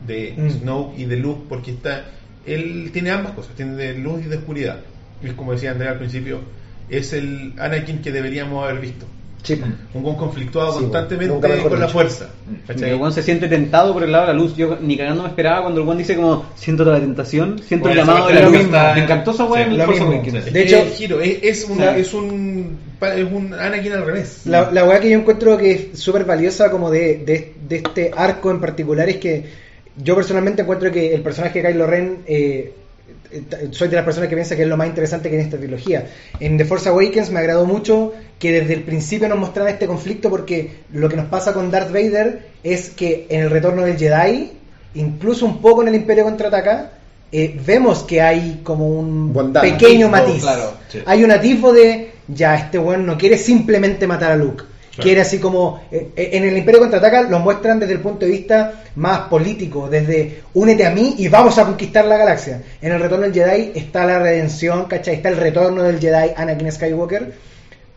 de 0.07 0.35
Mm. 0.37 0.51
Snow 0.51 0.95
y 0.97 1.05
de 1.05 1.17
Luke, 1.17 1.43
porque 1.49 1.71
está 1.73 2.05
él 2.47 2.91
tiene 2.93 3.11
ambas 3.11 3.33
cosas, 3.33 3.55
tiene 3.57 3.75
de 3.75 3.95
luz 3.95 4.21
y 4.25 4.29
de 4.29 4.37
oscuridad. 4.37 4.79
Es 5.23 5.33
como 5.33 5.53
decía 5.53 5.73
Andrea 5.73 5.91
al 5.93 5.99
principio, 5.99 6.41
es 6.89 7.13
el 7.13 7.55
Anakin 7.59 8.01
que 8.01 8.13
deberíamos 8.13 8.63
haber 8.65 8.81
visto. 8.81 9.05
Sí. 9.43 9.61
Un 9.95 10.03
buen 10.03 10.17
conflictuado 10.17 10.73
Sí, 10.73 10.79
constantemente 10.81 11.63
con 11.63 11.79
la 11.81 11.87
fuerza. 11.89 12.29
Y 12.51 12.67
¿cachai? 12.67 12.91
el 12.91 12.97
weón 12.97 13.13
se 13.13 13.23
siente 13.23 13.47
tentado 13.47 13.93
por 13.93 14.03
el 14.03 14.11
lado 14.11 14.27
de 14.27 14.33
la 14.33 14.39
luz. 14.41 14.57
Yo 14.57 14.77
ni 14.81 14.97
cagando 14.97 15.23
me 15.23 15.29
esperaba 15.29 15.63
cuando 15.63 15.81
el 15.81 15.87
weón 15.87 15.99
dice 15.99 16.17
como 16.17 16.47
siento 16.57 16.85
la 16.85 16.99
tentación, 16.99 17.61
siento 17.65 17.87
Bueno, 17.87 18.01
el 18.03 18.07
llamado 18.09 18.29
de 18.29 18.35
la 18.35 18.41
luz. 18.49 18.57
está- 18.61 18.95
Me 18.95 19.05
encantó 19.05 19.31
esa 19.33 19.45
weá 19.45 19.65
Sí, 19.69 19.75
en 19.75 19.81
el 19.81 19.89
mismo. 19.89 20.23
De 20.53 20.63
hecho- 20.63 20.79
el 20.79 20.89
giro 20.91 21.21
es, 21.21 21.39
es, 21.43 21.61
Sí. 21.67 21.73
es 21.97 22.15
un 22.15 22.79
es 23.01 23.25
un 23.33 23.55
Anakin 23.55 23.93
al 23.93 24.05
revés. 24.07 24.43
La, 24.47 24.71
la 24.73 24.85
weá 24.85 24.99
que 25.01 25.11
yo 25.11 25.19
encuentro 25.19 25.57
que 25.59 25.73
es 25.93 25.99
súper 26.01 26.25
valiosa 26.25 26.71
como 26.71 26.91
de, 26.91 27.19
de, 27.19 27.55
de 27.69 27.77
este 27.77 28.11
arco 28.17 28.51
en 28.51 28.61
particular 28.61 29.09
es 29.09 29.17
que 29.17 29.66
yo 29.97 30.15
personalmente 30.15 30.63
encuentro 30.63 30.91
que 30.91 31.15
el 31.15 31.23
personaje 31.23 31.63
de 31.63 31.69
Kylo 31.69 31.87
Ren 31.87 32.19
eh, 32.27 32.75
soy 33.71 33.89
de 33.89 33.97
las 33.97 34.05
personas 34.05 34.29
que 34.29 34.35
piensa 34.35 34.57
que 34.57 34.63
es 34.63 34.69
lo 34.69 34.77
más 34.77 34.89
interesante 34.89 35.29
que 35.31 35.37
en 35.37 35.43
esta 35.43 35.57
trilogía. 35.57 36.07
En 36.41 36.57
The 36.57 36.65
Force 36.65 36.89
Awakens 36.89 37.31
me 37.31 37.41
agradó 37.41 37.67
mucho 37.67 38.13
que 38.39 38.53
desde 38.53 38.75
el 38.75 38.83
principio 38.83 39.29
nos 39.29 39.39
mostraran 39.39 39.73
este 39.73 39.87
conflicto 39.87 40.31
porque 40.31 40.81
lo 40.93 41.09
que 41.09 41.17
nos 41.17 41.27
pasa 41.27 41.53
con 41.53 41.71
Darth 41.71 41.93
Vader 41.93 42.47
es 42.63 42.91
que 42.91 43.27
en 43.29 43.43
el 43.43 43.51
retorno 43.51 43.83
del 43.83 43.97
Jedi, 43.97 44.53
incluso 44.95 45.47
un 45.47 45.61
poco 45.61 45.83
en 45.83 45.89
el 45.89 45.95
Imperio 45.95 46.25
contraataca, 46.25 46.93
eh, 47.33 47.59
vemos 47.65 48.05
que 48.05 48.21
hay 48.21 48.61
como 48.63 48.89
un 48.89 49.33
Bondad. 49.33 49.63
pequeño 49.63 50.07
Atisbo, 50.07 50.27
matiz. 50.29 50.43
claro, 50.43 50.75
sí. 50.89 51.01
Hay 51.07 51.25
un 51.25 51.31
atisbo 51.33 51.73
de 51.73 52.13
ya 52.29 52.55
este 52.57 52.79
weón 52.79 53.07
no 53.07 53.19
quiere 53.19 53.37
simplemente 53.39 54.07
matar 54.07 54.33
a 54.33 54.37
Luke. 54.37 54.65
Claro. 54.97 55.09
Quiere 55.09 55.21
así 55.21 55.39
como 55.39 55.83
eh, 55.93 56.09
eh, 56.17 56.31
en 56.33 56.45
el 56.45 56.57
Imperio 56.57 56.81
contraataca 56.81 57.23
lo 57.25 57.39
muestran 57.39 57.79
desde 57.79 57.93
el 57.93 58.01
punto 58.01 58.25
de 58.25 58.31
vista 58.31 58.85
más 58.95 59.29
político, 59.29 59.91
desde 59.91 60.41
únete 60.55 60.87
a 60.87 60.91
mí 60.91 61.17
y 61.19 61.29
vamos 61.29 61.59
a 61.59 61.67
conquistar 61.67 62.07
la 62.07 62.17
galaxia. 62.17 62.63
En 62.81 62.93
el 62.93 63.01
retorno 63.01 63.27
del 63.27 63.35
Jedi 63.35 63.73
está 63.75 64.07
la 64.07 64.19
redención, 64.19 64.87
¿cachai? 64.87 65.17
Está 65.17 65.29
el 65.29 65.37
retorno 65.37 65.83
del 65.83 66.01
Jedi 66.01 66.33
Anakin 66.35 66.73
Skywalker. 66.73 67.35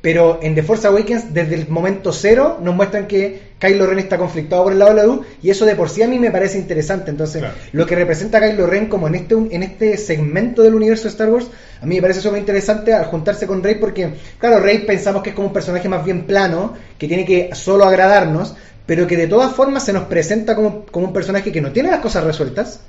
Pero 0.01 0.39
en 0.41 0.55
The 0.55 0.63
Force 0.63 0.87
Awakens, 0.87 1.33
desde 1.33 1.55
el 1.55 1.67
momento 1.67 2.13
cero, 2.13 2.57
nos 2.61 2.73
muestran 2.73 3.05
que 3.05 3.49
Kylo 3.59 3.85
Ren 3.85 3.99
está 3.99 4.17
conflictado 4.17 4.63
por 4.63 4.71
el 4.71 4.79
lado 4.79 4.91
de 4.91 4.97
la 4.97 5.03
luz, 5.03 5.25
y 5.43 5.49
eso 5.49 5.65
de 5.65 5.75
por 5.75 5.89
sí 5.89 6.01
a 6.01 6.07
mí 6.07 6.17
me 6.17 6.31
parece 6.31 6.57
interesante. 6.57 7.11
Entonces, 7.11 7.41
Claro. 7.41 7.55
lo 7.73 7.85
que 7.85 7.95
representa 7.95 8.39
Kylo 8.39 8.65
Ren 8.65 8.85
como 8.85 9.07
en 9.07 9.15
este, 9.15 9.35
en 9.35 9.61
este 9.61 9.97
segmento 9.97 10.63
del 10.63 10.73
universo 10.75 11.03
de 11.03 11.09
Star 11.09 11.29
Wars, 11.29 11.47
a 11.81 11.85
mí 11.85 11.95
me 11.95 12.01
parece 12.01 12.21
súper 12.21 12.39
interesante 12.39 12.93
al 12.93 13.05
juntarse 13.05 13.45
con 13.45 13.61
Rey, 13.61 13.75
porque, 13.75 14.13
claro, 14.39 14.61
Rey 14.61 14.79
pensamos 14.79 15.21
que 15.21 15.31
es 15.31 15.35
como 15.35 15.47
un 15.47 15.53
personaje 15.53 15.89
más 15.89 16.05
bien 16.05 16.25
plano, 16.25 16.75
que 16.97 17.09
tiene 17.09 17.25
que 17.25 17.49
solo 17.53 17.83
agradarnos, 17.83 18.55
pero 18.85 19.05
que 19.05 19.17
de 19.17 19.27
todas 19.27 19.53
formas 19.53 19.83
se 19.83 19.91
nos 19.91 20.03
presenta 20.03 20.55
como, 20.55 20.85
como 20.85 21.07
un 21.07 21.13
personaje 21.13 21.51
que 21.51 21.59
no 21.59 21.73
tiene 21.73 21.91
las 21.91 21.99
cosas 21.99 22.23
resueltas, 22.23 22.79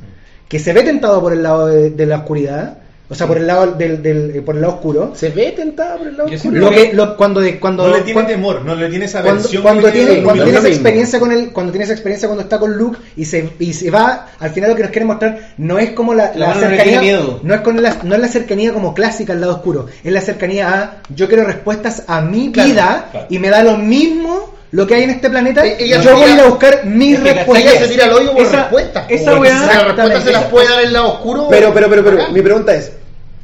que 0.49 0.61
se 0.61 0.73
ve 0.73 0.83
tentado 0.85 1.21
por 1.21 1.33
el 1.33 1.43
lado 1.43 1.67
de, 1.67 1.91
de 1.91 2.07
la 2.07 2.19
oscuridad, 2.19 2.79
o 3.11 3.15
sea, 3.15 3.27
por 3.27 3.37
el 3.39 3.47
lado 3.47 3.73
del, 3.73 4.01
del- 4.03 4.37
eh, 4.37 4.41
por 4.41 4.55
el 4.55 4.61
lado 4.63 4.75
oscuro. 4.75 5.13
Se 5.15 5.31
ve 5.31 5.53
tentado 5.53 5.99
por 5.99 6.07
el 6.07 6.17
lado 6.17 6.31
oscuro. 6.33 6.57
Lo 6.61 6.71
que, 6.71 6.93
lo- 6.95 7.17
cuando 7.17 7.41
de, 7.41 7.59
cuando 7.59 7.87
no 7.89 7.93
le 7.95 8.03
tiene 8.03 8.13
cuando- 8.15 8.31
temor, 8.33 8.63
no 8.65 8.75
le 8.77 8.89
tiene 8.89 9.05
esa 9.07 9.21
cuando, 9.23 9.43
versión 9.43 9.63
cuando 9.63 9.83
que 9.87 9.93
tiene, 9.93 10.23
cuando 10.23 10.45
tiene 10.45 10.59
esa 10.61 10.69
experiencia 10.69 11.19
con 11.21 11.33
él, 11.33 11.51
cuando 11.53 11.73
tiene 11.73 11.85
esa 11.85 11.93
experiencia 11.93 12.29
cuando 12.29 12.43
está 12.45 12.59
con 12.59 12.73
Luke 12.77 12.99
y 13.17 13.25
se, 13.25 13.51
y 13.59 13.73
se 13.73 13.91
va, 13.91 14.29
al 14.39 14.51
final 14.51 14.71
lo 14.71 14.77
que 14.77 14.83
nos 14.83 14.93
quiere 14.93 15.05
mostrar 15.07 15.55
no 15.59 15.79
es 15.79 15.91
como 15.91 16.15
la, 16.15 16.33
La 16.35 16.39
la 16.39 16.47
mano 16.49 16.61
no 16.63 16.69
le 16.69 16.77
cercanía, 16.77 17.01
tiene 17.01 17.17
miedo. 17.19 17.41
no 17.43 17.55
es 17.55 17.61
con 17.63 17.83
la, 17.83 17.97
no 18.05 18.15
es 18.15 18.21
la 18.21 18.29
cercanía 18.29 18.73
como 18.73 18.95
clásica 18.95 19.33
al 19.33 19.41
lado 19.41 19.55
oscuro, 19.57 19.87
es 20.05 20.13
la 20.13 20.21
cercanía 20.21 20.69
a 20.73 20.97
yo 21.15 21.27
quiero 21.29 21.45
respuestas 21.45 22.05
a 22.07 22.21
mi 22.21 22.53
Claro, 22.53 22.71
vida 22.71 23.09
claro. 23.11 23.27
y 23.29 23.39
me 23.41 23.51
da 23.51 23.63
lo 23.65 23.77
mismo 23.77 24.55
lo 24.73 24.87
que 24.87 24.95
hay 24.95 25.03
en 25.05 25.11
este 25.11 25.29
planeta, 25.31 25.67
E- 25.67 25.77
ella 25.85 26.01
yo 26.01 26.13
voy 26.15 26.23
a 26.23 26.27
ir 26.27 26.33
tira- 26.35 26.45
a 26.45 26.49
buscar 26.49 26.85
mis 26.87 27.15
es 27.19 27.21
que, 27.25 27.33
respuestas. 27.35 27.73
Ella 27.73 27.81
se 27.81 27.89
tira 27.89 28.05
al 28.05 28.13
hoyo 28.13 28.33
por 28.33 28.43
Esa- 28.43 28.57
respuestas. 28.63 29.05
esa 29.09 29.31
porque 29.33 29.49
weá- 29.51 29.61
si 29.61 29.67
las 29.67 29.85
respuestas 29.85 30.25
se 30.25 30.33
las 30.33 30.45
puede 30.45 30.69
dar 30.69 30.83
el 30.83 30.93
lado 30.93 31.09
oscuro. 31.15 31.47
Pero, 31.51 31.75
pero, 31.75 31.89
pero, 31.91 32.05
pero, 32.05 32.29
mi 32.33 32.43
pregunta 32.43 32.75
es: 32.75 32.93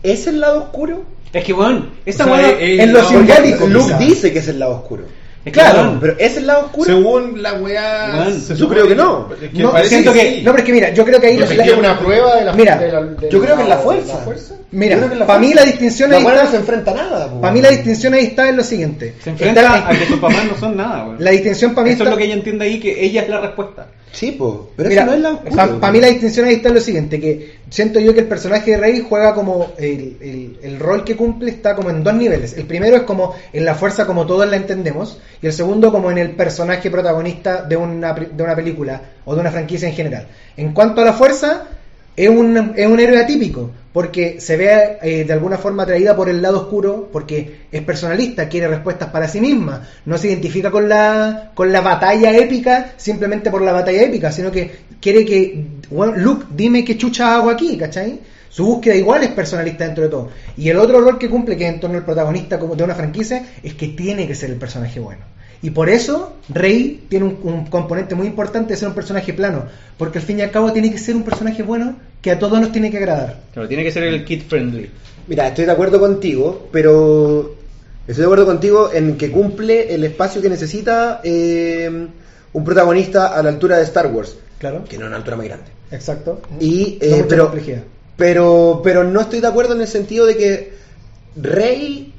¿es 0.03 0.27
el 0.27 0.41
lado 0.41 0.59
oscuro? 0.65 1.05
Es 1.33 1.45
que 1.45 1.53
weón, 1.53 1.91
esa 2.07 2.25
O 2.25 2.29
sea, 2.29 2.37
weá 2.37 2.51
es- 2.51 2.81
en 2.81 2.93
lo 2.93 3.05
simbólico, 3.09 3.67
Luke 3.67 3.87
quizá. 3.87 3.99
dice 3.99 4.33
que 4.33 4.39
es 4.39 4.49
el 4.49 4.59
lado 4.61 4.73
oscuro. 4.77 5.05
Es 5.47 5.53
que, 5.53 5.61
claro, 5.61 5.81
weón, 5.83 6.01
Pero 6.01 6.15
¿es 6.19 6.37
el 6.37 6.47
lado 6.47 6.67
oscuro? 6.67 6.85
Según 6.87 7.43
la 7.43 7.53
weá. 7.55 8.27
Se 8.39 8.55
yo 8.57 8.69
creo 8.69 8.87
que 8.89 8.95
no. 8.95 9.29
es 9.41 9.55
No, 9.55 9.73
parece 9.73 9.89
siento 9.91 10.13
que, 10.13 10.21
sí. 10.21 10.43
no, 10.43 10.51
pero 10.51 10.59
es 10.59 10.65
que 10.65 10.73
mira, 10.73 10.91
yo 10.93 11.05
creo 11.05 11.21
que 11.21 11.27
ahí 11.29 11.37
Pero 11.39 11.55
la- 11.55 11.67
la- 11.67 11.77
una 11.79 11.99
prueba 11.99 12.37
de 12.37 12.45
la 12.45 12.53
Mira, 12.53 12.77
de 12.77 12.93
la- 12.93 13.03
de 13.03 13.29
yo 13.31 13.41
creo 13.41 13.57
que 13.57 13.63
es 13.63 13.69
la 13.69 13.77
de 13.77 13.83
fuerza. 13.83 14.19
Mira, 14.73 14.99
que 14.99 15.05
es 15.05 15.19
la 15.19 15.27
para 15.27 15.39
mí 15.39 15.47
fuerza. 15.47 15.65
la 15.65 15.71
distinción 15.71 16.11
La 16.11 16.17
ahí 16.19 16.23
está- 16.27 16.45
no 16.45 16.51
se 16.51 16.57
enfrenta 16.57 16.91
a 16.91 16.95
nada. 16.95 17.41
Para 17.41 17.53
mí 17.53 17.61
la 17.63 17.71
distinción 17.71 18.15
ahí 18.15 18.25
está 18.25 18.49
en 18.49 18.57
lo 18.57 18.65
siguiente. 18.65 19.15
se 19.23 19.31
enfrenta 19.31 19.61
Está- 19.61 19.89
a 19.89 19.91
que 19.91 20.07
sus 20.07 20.19
papás 20.19 20.45
no 20.51 20.59
son 20.59 20.77
nada, 20.77 21.05
weón. 21.05 21.17
La 21.21 21.31
distinción 21.31 21.75
para 21.75 21.85
mí 21.87 21.91
Eso 21.91 22.03
es 22.03 22.07
está- 22.07 22.11
lo 22.11 22.17
que 22.17 22.25
ella 22.25 22.35
entiende 22.35 22.65
ahí, 22.65 22.81
que 22.81 23.05
ella 23.05 23.23
es 23.23 23.29
la 23.29 23.41
respuesta. 23.41 23.87
Sí, 24.13 24.33
po. 24.33 24.71
Pero 24.77 24.89
Mira, 24.89 25.03
eso 25.03 25.17
no 25.19 25.29
es 25.45 25.55
oscuro. 25.57 25.81
para 25.81 25.93
mí 25.93 26.01
la 26.01 26.07
distinción 26.07 26.47
ahí 26.47 26.55
está 26.55 26.69
en 26.69 26.75
lo 26.77 26.81
siguiente, 26.81 27.21
que 27.21 27.57
siento 27.69 28.01
yo 28.01 28.15
que 28.15 28.21
el 28.21 28.27
personaje 28.27 28.71
de 28.71 28.77
Rey 28.79 29.05
juega 29.07 29.35
como 29.35 29.73
el, 29.77 30.17
el- 30.23 30.59
el 30.63 30.79
rol 30.79 31.05
que 31.05 31.17
cumple 31.17 31.51
está 31.51 31.75
como 31.77 31.91
en 31.91 32.03
dos 32.03 32.15
niveles. 32.15 32.55
El 32.57 32.65
primero 32.65 32.97
es 32.97 33.03
como 33.03 33.35
en 33.53 33.65
la 33.67 33.75
fuerza 33.75 34.07
como 34.07 34.25
todos 34.25 34.49
la 34.49 34.57
entendemos 34.57 35.19
y 35.43 35.47
el 35.47 35.53
segundo 35.53 35.93
como 35.93 36.11
en 36.11 36.17
el 36.19 36.31
personaje 36.31 36.91
protagonista 36.91 37.63
de 37.63 37.77
una, 37.77 38.15
de 38.15 38.43
una 38.43 38.57
película 38.57 39.03
o 39.27 39.35
de 39.35 39.41
una 39.43 39.51
franquicia 39.51 39.87
en 39.89 39.95
general. 39.95 40.27
En 40.57 40.73
cuanto 40.73 41.03
a 41.03 41.05
la 41.05 41.13
fuerza, 41.13 41.65
es 42.17 42.29
un, 42.31 42.73
es 42.75 42.87
un 42.87 42.99
héroe 42.99 43.21
atípico, 43.21 43.71
porque 43.97 44.43
se 44.43 44.59
ve 44.59 44.99
eh, 45.01 45.25
de 45.25 45.33
alguna 45.33 45.57
forma 45.57 45.85
atraída 45.85 46.15
por 46.15 46.29
el 46.29 46.43
lado 46.43 46.61
oscuro, 46.61 47.09
porque 47.11 47.61
es 47.73 47.81
personalista, 47.81 48.47
quiere 48.47 48.69
respuestas 48.69 49.09
para 49.09 49.27
sí 49.27 49.41
misma, 49.41 49.89
no 50.05 50.19
se 50.19 50.29
identifica 50.29 50.71
con 50.71 50.87
la, 50.87 51.53
con 51.55 51.73
la 51.73 51.81
batalla 51.81 52.37
épica 52.37 52.93
simplemente 52.99 53.51
por 53.51 53.63
la 53.63 53.73
batalla 53.73 54.03
épica, 54.03 54.31
sino 54.31 54.53
que 54.53 54.71
quiere 55.01 55.25
que, 55.25 55.65
bueno, 55.89 56.13
Luke, 56.15 56.45
dime 56.55 56.85
qué 56.85 56.99
chucha 56.99 57.37
hago 57.37 57.49
aquí, 57.49 57.79
¿cachai? 57.79 58.21
Su 58.51 58.67
búsqueda 58.67 58.97
igual 58.97 59.23
es 59.23 59.31
personalista 59.31 59.87
dentro 59.87 60.05
de 60.05 60.11
todo. 60.11 60.29
Y 60.59 60.69
el 60.69 60.77
otro 60.77 61.01
rol 61.01 61.19
que 61.19 61.31
cumple, 61.31 61.57
que 61.57 61.67
es 61.67 61.73
en 61.73 61.81
torno 61.81 61.97
al 61.97 62.05
protagonista 62.05 62.59
como 62.59 62.77
de 62.77 62.85
una 62.85 62.95
franquicia, 62.95 63.47
es 63.63 63.73
que 63.73 63.89
tiene 63.89 64.27
que 64.27 64.35
ser 64.35 64.51
el 64.51 64.57
personaje 64.57 65.01
bueno. 65.01 65.23
Y 65.63 65.71
por 65.71 65.89
eso 65.89 66.35
Rey 66.49 67.05
tiene 67.09 67.25
un, 67.27 67.39
un 67.43 67.67
componente 67.67 68.15
muy 68.15 68.27
importante 68.27 68.75
de 68.75 68.79
ser 68.79 68.89
un 68.89 68.95
personaje 68.95 69.33
plano, 69.33 69.65
porque 69.97 70.19
al 70.19 70.25
fin 70.25 70.39
y 70.39 70.43
al 70.43 70.51
cabo 70.51 70.73
tiene 70.73 70.91
que 70.91 70.99
ser 70.99 71.17
un 71.17 71.23
personaje 71.23 71.63
bueno 71.63 71.97
que 72.21 72.31
a 72.31 72.39
todos 72.39 72.61
nos 72.61 72.73
tiene 72.73 72.91
que 72.91 72.99
agradar. 72.99 73.41
Claro, 73.53 73.67
tiene 73.69 73.83
que 73.85 73.91
ser 73.93 74.03
el 74.05 74.25
kid 74.25 74.43
friendly. 74.49 74.91
Mira, 75.29 75.49
estoy 75.49 75.65
de 75.65 75.73
acuerdo 75.73 75.99
contigo, 76.01 76.69
pero 76.73 77.55
Estoy 78.07 78.23
de 78.23 78.27
acuerdo 78.27 78.47
contigo 78.47 78.91
en 78.95 79.17
que 79.17 79.33
cumple 79.33 79.93
el 79.93 80.05
espacio 80.05 80.41
que 80.41 80.49
necesita 80.49 81.21
eh, 81.25 82.07
un 82.53 82.65
protagonista 82.65 83.37
a 83.37 83.43
la 83.43 83.49
altura 83.49 83.79
de 83.79 83.83
Star 83.83 84.07
Wars, 84.07 84.37
Claro, 84.61 84.85
que 84.85 84.97
no 84.97 85.03
es 85.05 85.09
una 85.09 85.17
altura 85.17 85.37
muy 85.37 85.47
grande. 85.49 85.67
exacto. 85.91 86.41
Y, 86.61 86.99
No 87.01 87.07
eh, 87.07 87.11
mucha 87.17 87.27
pero, 87.29 87.45
complejidad. 87.47 87.83
pero, 88.17 88.81
pero 88.85 89.03
no 89.03 89.21
estoy 89.23 89.41
de 89.41 89.49
acuerdo 89.49 89.75
en 89.75 89.81
el 89.81 89.89
sentido 89.89 90.25
de 90.25 90.37
que 90.37 90.73
Rey, 91.35 92.13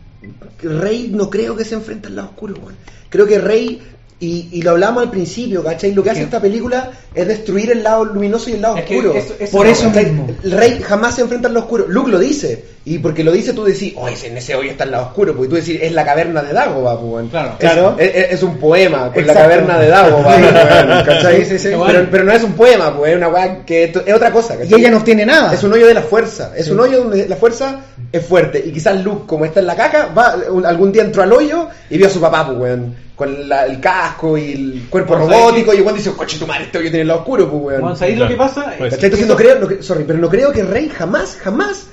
Rey 0.62 1.10
no 1.14 1.30
creo 1.30 1.56
que 1.56 1.66
se 1.66 1.76
enfrente 1.76 2.08
al 2.08 2.16
lado 2.16 2.30
oscuro, 2.30 2.56
weón. 2.62 2.76
Creo 3.10 3.26
que 3.26 3.40
Rey, 3.40 3.82
y, 4.20 4.50
y 4.52 4.62
lo 4.64 4.72
hablamos 4.72 5.04
al 5.04 5.12
principio, 5.12 5.64
¿cachai? 5.64 5.94
Lo 5.94 6.02
que 6.04 6.10
hace 6.10 6.24
esta 6.24 6.40
película 6.42 6.90
es 7.14 7.28
destruir 7.28 7.70
el 7.72 7.84
lado 7.84 8.04
luminoso 8.06 8.50
y 8.50 8.54
el 8.54 8.62
lado 8.64 8.78
Es 8.78 8.84
oscuro. 8.86 9.14
eso- 9.14 9.36
eso 9.40 9.56
Por 9.58 9.68
eso 9.68 9.90
mismo. 9.92 10.28
El 10.44 10.52
Rey 10.54 10.80
jamás 10.84 11.16
se 11.16 11.22
enfrenta 11.22 11.48
al 11.48 11.54
lado 11.54 11.66
oscuro. 11.66 11.86
Luke 11.88 12.10
lo 12.10 12.18
dice. 12.18 12.66
Y 12.84 13.00
porque 13.00 13.24
lo 13.24 13.32
dice, 13.34 13.54
tú 13.54 13.64
decís, 13.66 13.94
oh, 13.98 14.08
ese- 14.08 14.28
en 14.28 14.38
ese 14.38 14.56
hoyo 14.56 14.72
está 14.72 14.86
el 14.86 14.92
lado 14.92 15.08
oscuro. 15.08 15.36
Porque 15.36 15.50
tú 15.50 15.56
decís, 15.58 15.78
es 15.84 15.92
la 15.92 16.04
caverna 16.06 16.42
de 16.42 16.52
Dagobah, 16.54 17.00
pues, 17.00 17.12
weón. 17.14 17.28
Claro. 17.30 17.50
Es, 17.52 17.58
Claro. 17.60 17.96
Es, 18.00 18.42
un 18.44 18.58
poema, 18.58 19.12
con 19.14 19.28
la 19.28 19.34
Exacto. 19.34 19.40
caverna 19.42 19.78
de 19.80 19.88
Dagobah, 19.90 20.36
Sí. 20.36 20.42
weón, 20.42 21.06
¿cachai? 21.06 21.38
Sí, 21.46 21.46
sí, 21.52 21.60
sí. 21.60 21.76
Pero, 21.86 22.08
pero 22.10 22.24
no 22.24 22.32
es 22.32 22.44
un 22.44 22.54
poema, 22.54 22.98
pues, 22.98 23.12
es 23.12 23.18
una 23.18 23.28
weá 23.28 23.66
que 23.66 23.84
es 23.84 24.14
otra 24.14 24.32
cosa, 24.32 24.56
Y 24.56 24.60
¿cachai? 24.60 24.80
ella 24.80 24.90
no 24.92 24.98
obtiene 24.98 25.26
nada. 25.28 25.54
Es 25.54 25.62
un 25.64 25.74
hoyo 25.74 25.86
de 25.86 25.94
la 25.94 26.02
fuerza. 26.02 26.54
Es 26.58 26.66
Sí. 26.66 26.72
un 26.72 26.80
hoyo 26.80 27.04
donde 27.04 27.28
la 27.28 27.36
fuerza 27.36 27.82
es 28.12 28.26
fuerte. 28.26 28.64
Y 28.66 28.72
quizás 28.72 29.04
Luke, 29.04 29.26
como 29.28 29.46
está 29.46 29.60
en 29.60 29.68
la 29.68 29.76
caja, 29.76 30.08
va 30.18 30.38
un- 30.50 30.66
algún 30.66 30.92
día 30.92 31.04
entró 31.04 31.22
al 31.22 31.32
hoyo 31.34 31.68
y 31.90 31.98
vio 31.98 32.08
a 32.08 32.10
su 32.10 32.20
papá, 32.20 32.48
pues, 32.48 32.58
weón. 32.58 33.07
Con 33.18 33.50
la- 33.50 33.66
el 33.66 33.82
casco 33.82 34.38
y 34.38 34.52
el 34.54 34.86
cuerpo 34.90 35.18
Bueno, 35.18 35.28
robótico. 35.40 35.74
Y 35.74 35.78
igual 35.78 35.96
dice, 35.96 36.14
coche 36.14 36.38
tu 36.40 36.48
madre, 36.48 36.66
este 36.66 36.78
hoyo 36.78 36.90
tiene 36.90 37.02
el 37.02 37.08
lado 37.10 37.20
oscuro, 37.22 37.50
pues, 37.50 37.62
weón. 37.64 37.82
Bueno, 37.82 37.96
¿sabéis 37.98 38.20
lo 38.20 38.28
que 38.30 38.36
pasa? 38.36 38.76
Pues, 38.78 38.92
¿Cachai? 38.94 39.06
Entonces 39.08 39.28
no 39.28 39.36
creo, 39.36 39.60
no 39.60 39.68
cre- 39.68 39.82
sorry, 39.82 40.04
pero 40.08 40.20
no 40.20 40.30
creo 40.30 40.52
que 40.54 40.64
Rey 40.64 40.88
jamás, 40.88 41.36
jamás 41.42 41.88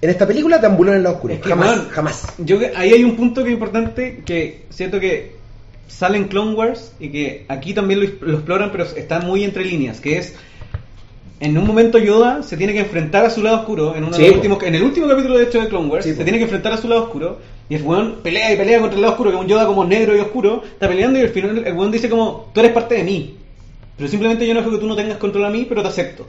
en 0.00 0.08
esta 0.10 0.26
película 0.26 0.58
deambuló 0.58 0.92
en 0.92 0.98
el 0.98 1.02
lado 1.02 1.16
oscuro. 1.16 1.34
Es 1.34 1.40
que, 1.40 1.48
jamás, 1.48 1.80
jamás. 1.90 2.22
Yo, 2.38 2.58
que- 2.60 2.72
ahí 2.76 2.92
hay 2.92 3.02
un 3.02 3.16
punto 3.16 3.42
que 3.42 3.48
es 3.50 3.54
importante 3.54 4.22
que 4.24 4.66
siento 4.70 5.00
que 5.00 5.36
sale 5.88 6.16
en 6.16 6.28
Clone 6.28 6.54
Wars 6.54 6.92
y 7.00 7.08
que 7.10 7.44
aquí 7.48 7.74
también 7.74 8.00
lo, 8.00 8.06
lo 8.28 8.34
exploran, 8.36 8.70
pero 8.70 8.84
está 8.84 9.18
muy 9.20 9.42
entre 9.42 9.64
líneas, 9.64 10.00
que 10.00 10.18
es 10.18 10.34
en 11.40 11.56
un 11.56 11.66
momento 11.66 11.98
Yoda 11.98 12.42
se 12.42 12.56
tiene 12.56 12.72
que 12.72 12.80
enfrentar 12.80 13.24
a 13.24 13.30
su 13.30 13.42
lado 13.42 13.58
oscuro 13.58 13.94
en 13.94 14.04
uno 14.04 14.12
Sí, 14.14 14.22
de 14.22 14.28
los 14.28 14.36
últimos, 14.36 14.62
en 14.62 14.74
el 14.74 14.82
último 14.82 15.06
capítulo 15.08 15.38
de 15.38 15.44
hecho 15.44 15.60
de 15.60 15.68
Clone 15.68 15.88
Wars 15.88 16.04
Sí, 16.04 16.10
se 16.12 16.16
po. 16.16 16.22
tiene 16.24 16.38
que 16.38 16.44
enfrentar 16.44 16.72
a 16.72 16.76
su 16.78 16.88
lado 16.88 17.04
oscuro 17.04 17.38
y 17.68 17.74
el 17.76 17.82
weón 17.82 18.16
pelea 18.22 18.52
y 18.52 18.56
pelea 18.56 18.80
contra 18.80 18.96
el 18.96 19.02
lado 19.02 19.12
oscuro 19.12 19.30
que 19.30 19.36
es 19.36 19.42
un 19.42 19.48
Yoda 19.48 19.66
como 19.66 19.84
negro 19.84 20.16
y 20.16 20.20
oscuro 20.20 20.62
está 20.64 20.88
peleando 20.88 21.18
y 21.18 21.22
al 21.22 21.28
final 21.28 21.62
el 21.66 21.74
weón 21.74 21.90
dice 21.92 22.08
como 22.10 22.50
tú 22.52 22.60
eres 22.60 22.72
parte 22.72 22.96
de 22.96 23.04
mí 23.04 23.36
pero 23.96 24.08
simplemente 24.08 24.46
yo 24.46 24.54
no 24.54 24.60
dejo 24.60 24.72
que 24.72 24.78
tú 24.78 24.86
no 24.86 24.96
tengas 24.96 25.18
control 25.18 25.44
a 25.44 25.50
mí 25.50 25.66
pero 25.68 25.82
te 25.82 25.88
acepto 25.88 26.26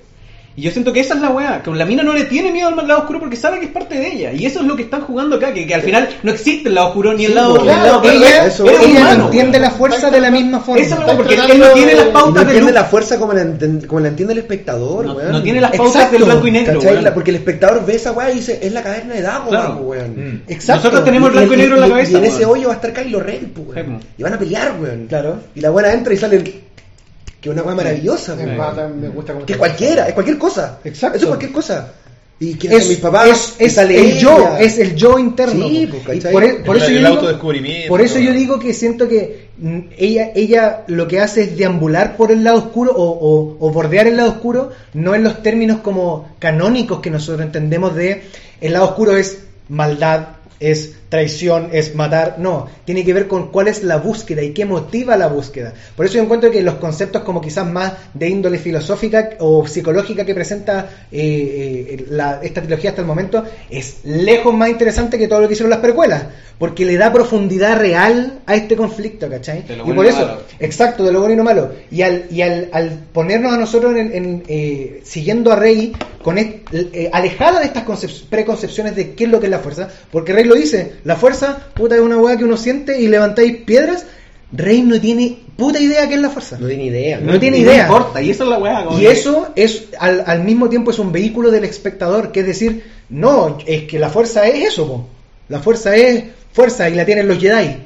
y 0.56 0.62
yo 0.64 0.72
siento 0.72 0.92
que 0.92 1.00
esa 1.00 1.14
es 1.14 1.22
la 1.22 1.30
weá, 1.30 1.62
que 1.64 1.72
la 1.72 1.86
mina 1.86 2.04
no 2.04 2.14
le 2.14 2.26
tiene 2.26 2.52
miedo 2.52 2.68
al 2.70 2.88
lado 2.88 3.02
oscuro 3.02 3.20
porque 3.20 3.36
sabe 3.38 3.60
que 3.60 3.68
es 3.68 3.72
parte 3.72 3.96
de 3.98 4.08
ella. 4.12 4.34
Y 4.34 4.46
eso 4.46 4.60
es 4.60 4.66
lo 4.66 4.76
que 4.76 4.84
están 4.84 5.02
jugando 5.02 5.38
acá, 5.38 5.54
que, 5.54 5.66
que 5.66 5.74
al 5.74 5.82
final 5.82 6.10
no 6.24 6.32
existe 6.32 6.68
el 6.70 6.76
lado 6.76 6.88
oscuro 6.88 7.14
ni 7.14 7.24
el 7.26 7.32
Sí, 7.32 7.36
lado, 7.36 7.56
pues, 7.56 7.66
lado 7.68 8.02
claro, 8.02 8.18
ella, 8.18 8.46
eso- 8.46 8.66
Eres 8.68 8.82
ella 8.82 9.00
humano, 9.02 9.18
no 9.20 9.26
entiende 9.26 9.60
la 9.60 9.72
fuerza 9.72 10.10
de 10.12 10.20
la 10.20 10.32
misma 10.32 10.60
forma. 10.60 10.82
Esa 10.84 10.96
es 10.96 11.14
porque 11.16 11.36
él 11.36 11.60
no 11.60 11.68
tiene 11.70 11.96
las 11.96 12.06
pautas 12.08 12.34
no 12.34 12.40
de 12.40 12.42
entiende 12.42 12.72
la 12.74 12.84
fuerza 12.86 13.18
como 13.20 13.34
la, 13.34 13.46
como 13.88 14.00
la 14.02 14.08
entiende 14.10 14.34
el 14.34 14.40
espectador, 14.40 15.06
No- 15.06 15.14
weón. 15.16 15.32
no 15.32 15.42
tiene 15.44 15.62
las 15.62 15.72
pautas 15.76 16.12
del 16.12 16.24
blanco 16.24 16.48
y 16.48 16.52
negro, 16.52 16.80
Porque 17.14 17.30
el 17.32 17.36
espectador 17.38 17.86
ve 17.86 17.96
esa 17.96 18.12
weá 18.12 18.32
y 18.32 18.36
dice, 18.36 18.60
es 18.62 18.72
la 18.74 18.84
caverna 18.84 19.14
de 19.16 19.22
Claro. 19.22 19.78
po, 19.78 19.84
weón. 19.86 20.12
Mm. 20.18 20.42
Exacto. 20.52 20.84
Nosotros 20.84 21.06
tenemos 21.06 21.30
el 21.30 21.34
blanco 21.38 21.54
y 21.54 21.58
negro 21.58 21.76
en 21.76 21.82
la 21.82 21.88
cabeza. 21.90 22.12
Y 22.12 22.16
en 22.16 22.26
ese 22.26 22.46
hoyo 22.46 22.68
va 22.68 22.74
a 22.74 22.76
estar 22.76 22.92
Kylo 22.94 23.20
Ren, 23.22 23.50
po, 23.52 23.62
weón. 23.62 24.00
Y 24.18 24.24
van 24.24 24.34
a 24.34 24.40
pelear, 24.40 24.74
weón. 24.82 25.06
Claro. 25.08 25.38
Y 25.56 25.62
la 25.62 25.70
buena 25.70 25.94
entra 25.94 26.14
y 26.14 26.18
sale 26.18 26.36
el- 26.38 26.62
que 27.42 27.50
es 27.50 27.54
una 27.54 27.64
weá 27.64 27.76
maravillosa, 27.76 28.36
Me 28.36 28.46
me 28.46 29.10
gusta 29.10 29.34
Que 29.34 29.40
está 29.54 29.58
cualquiera, 29.58 30.08
es 30.08 30.14
cualquier 30.14 30.38
cosa. 30.38 30.80
Exacto. 30.84 31.18
Eso 31.18 31.26
es 31.26 31.30
cualquier 31.30 31.52
cosa. 31.52 31.94
Y 32.42 32.54
quieren 32.56 32.78
Es, 32.80 32.86
ser 32.86 32.94
mis 32.96 33.02
papás. 33.02 33.28
es, 33.30 33.56
es 33.60 33.78
el 33.80 33.92
ella. 33.92 34.18
yo, 34.20 34.58
es 34.60 34.80
el 34.80 34.96
yo 34.96 35.20
interno. 35.20 35.68
Sí, 35.68 35.90
pues, 36.06 36.24
por, 36.32 36.42
e- 36.44 36.54
por 36.66 36.78
El- 36.78 36.82
eso 36.82 36.92
el 36.92 36.96
yo 36.96 37.00
digo, 37.02 37.14
autodescubrimiento, 37.20 37.90
por 37.90 38.00
eso 38.02 38.18
yo 38.20 38.32
digo 38.34 38.60
que 38.60 38.74
siento 38.74 39.10
que 39.10 39.50
ella, 39.98 40.32
ella 40.34 40.84
lo 40.88 41.06
que 41.08 41.20
hace 41.20 41.44
es 41.44 41.58
deambular 41.58 42.16
por 42.16 42.32
el 42.32 42.46
lado 42.46 42.60
oscuro 42.60 42.94
o, 42.96 43.04
o- 43.04 43.58
o 43.60 43.72
bordear 43.72 44.08
el 44.08 44.16
lado 44.16 44.30
oscuro, 44.30 44.72
no 44.94 45.16
en 45.16 45.26
los 45.26 45.44
términos 45.44 45.80
como 45.82 46.30
canónicos 46.40 47.02
que 47.02 47.10
nosotros 47.12 47.46
entendemos 47.46 47.94
de 47.96 48.24
el 48.62 48.72
lado 48.72 48.86
oscuro 48.86 49.18
es 49.18 49.40
maldad, 49.68 50.28
es 50.62 50.94
traición, 51.10 51.70
es 51.74 51.96
matar, 51.96 52.36
no, 52.38 52.68
tiene 52.86 53.04
que 53.04 53.14
ver 53.14 53.28
con 53.28 53.48
cuál 53.52 53.68
es 53.68 53.84
la 53.84 53.98
búsqueda 53.98 54.44
y 54.44 54.52
qué 54.54 54.66
motiva 54.66 55.18
la 55.18 55.28
búsqueda. 55.28 55.74
Por 55.96 56.06
eso 56.06 56.16
yo 56.16 56.24
encuentro 56.24 56.52
que 56.52 56.62
los 56.62 56.76
conceptos 56.76 57.24
como 57.24 57.42
quizás 57.42 57.66
más 57.66 57.94
de 58.14 58.30
índole 58.30 58.60
filosófica 58.60 59.32
o 59.40 59.66
psicológica 59.68 60.24
que 60.24 60.36
presenta 60.36 60.88
eh, 61.12 61.98
eh, 62.00 62.06
la- 62.10 62.40
esta 62.44 62.62
trilogía 62.62 62.92
hasta 62.92 63.02
el 63.02 63.08
momento 63.08 63.44
es 63.70 63.98
lejos 64.04 64.54
más 64.54 64.70
interesante 64.70 65.18
que 65.18 65.28
todo 65.28 65.42
lo 65.42 65.48
que 65.48 65.54
hicieron 65.54 65.72
las 65.72 65.80
precuelas, 65.80 66.24
porque 66.60 66.86
le 66.86 66.98
da 66.98 67.12
profundidad 67.12 67.78
real 67.80 68.40
a 68.46 68.56
este 68.56 68.76
conflicto, 68.76 69.28
¿cachai? 69.30 69.64
De 69.64 69.78
lo 69.78 69.90
Y 69.90 69.94
por 69.94 70.06
eso, 70.06 70.20
lo 70.22 70.28
malo. 70.28 70.42
exacto, 70.60 71.04
de 71.04 71.12
lo 71.12 71.20
bueno 71.22 71.34
y 71.34 71.38
lo 71.38 71.44
malo. 71.44 71.72
Y 71.90 72.02
al, 72.04 72.26
y 72.30 72.42
al, 72.44 72.70
al 72.72 72.90
ponernos 73.12 73.52
a 73.54 73.58
nosotros 73.58 73.96
en, 73.96 74.14
en, 74.14 74.44
eh, 74.48 75.02
siguiendo 75.04 75.52
a 75.52 75.56
Rey 75.56 75.94
con 76.22 76.38
eh, 76.38 77.10
alejada 77.14 77.60
de 77.62 77.66
estas 77.68 77.86
concep- 77.86 78.26
preconcepciones 78.30 78.96
de 78.96 79.14
qué 79.14 79.24
es 79.24 79.30
lo 79.30 79.40
que 79.40 79.46
es 79.46 79.52
la 79.52 79.60
fuerza, 79.60 79.88
porque 80.12 80.34
Rey 80.34 80.44
lo 80.44 80.54
dice, 80.56 80.96
la 81.04 81.16
fuerza, 81.16 81.58
puta, 81.74 81.96
es 81.96 82.02
una 82.02 82.18
weá 82.18 82.38
que 82.38 82.44
uno 82.44 82.58
siente 82.58 83.00
y 83.02 83.08
levantáis 83.08 83.58
piedras. 83.58 84.06
Rey 84.52 84.82
no 84.82 85.00
tiene 85.00 85.38
puta 85.58 85.80
idea 85.80 86.08
qué 86.08 86.16
es 86.16 86.22
la 86.22 86.30
fuerza. 86.30 86.58
No 86.60 86.68
tiene 86.68 86.86
idea. 86.86 87.20
No 87.20 87.40
tiene 87.40 87.58
Y 87.60 87.62
idea. 87.62 87.88
No 87.88 87.94
importa, 87.98 88.22
y 88.22 88.32
eso 88.32 88.44
es 88.46 88.50
la 88.50 88.58
weá. 88.58 88.86
Y 88.92 89.02
que- 89.02 89.12
eso 89.12 89.50
es 89.56 89.86
al, 90.00 90.24
al 90.26 90.44
mismo 90.44 90.70
tiempo 90.70 90.90
es 90.92 90.98
un 91.00 91.12
vehículo 91.12 91.52
del 91.52 91.66
espectador, 91.66 92.32
que 92.32 92.40
es 92.42 92.48
decir, 92.48 92.84
no, 93.10 93.58
es 93.68 93.84
que 93.84 94.00
la 94.00 94.10
fuerza 94.10 94.48
es 94.48 94.70
eso, 94.70 94.88
po. 94.88 95.08
la 95.50 95.60
fuerza 95.60 95.96
es 95.96 96.24
fuerza 96.52 96.90
y 96.90 96.96
la 96.96 97.06
tienen 97.06 97.28
los 97.28 97.38
Jedi. 97.40 97.78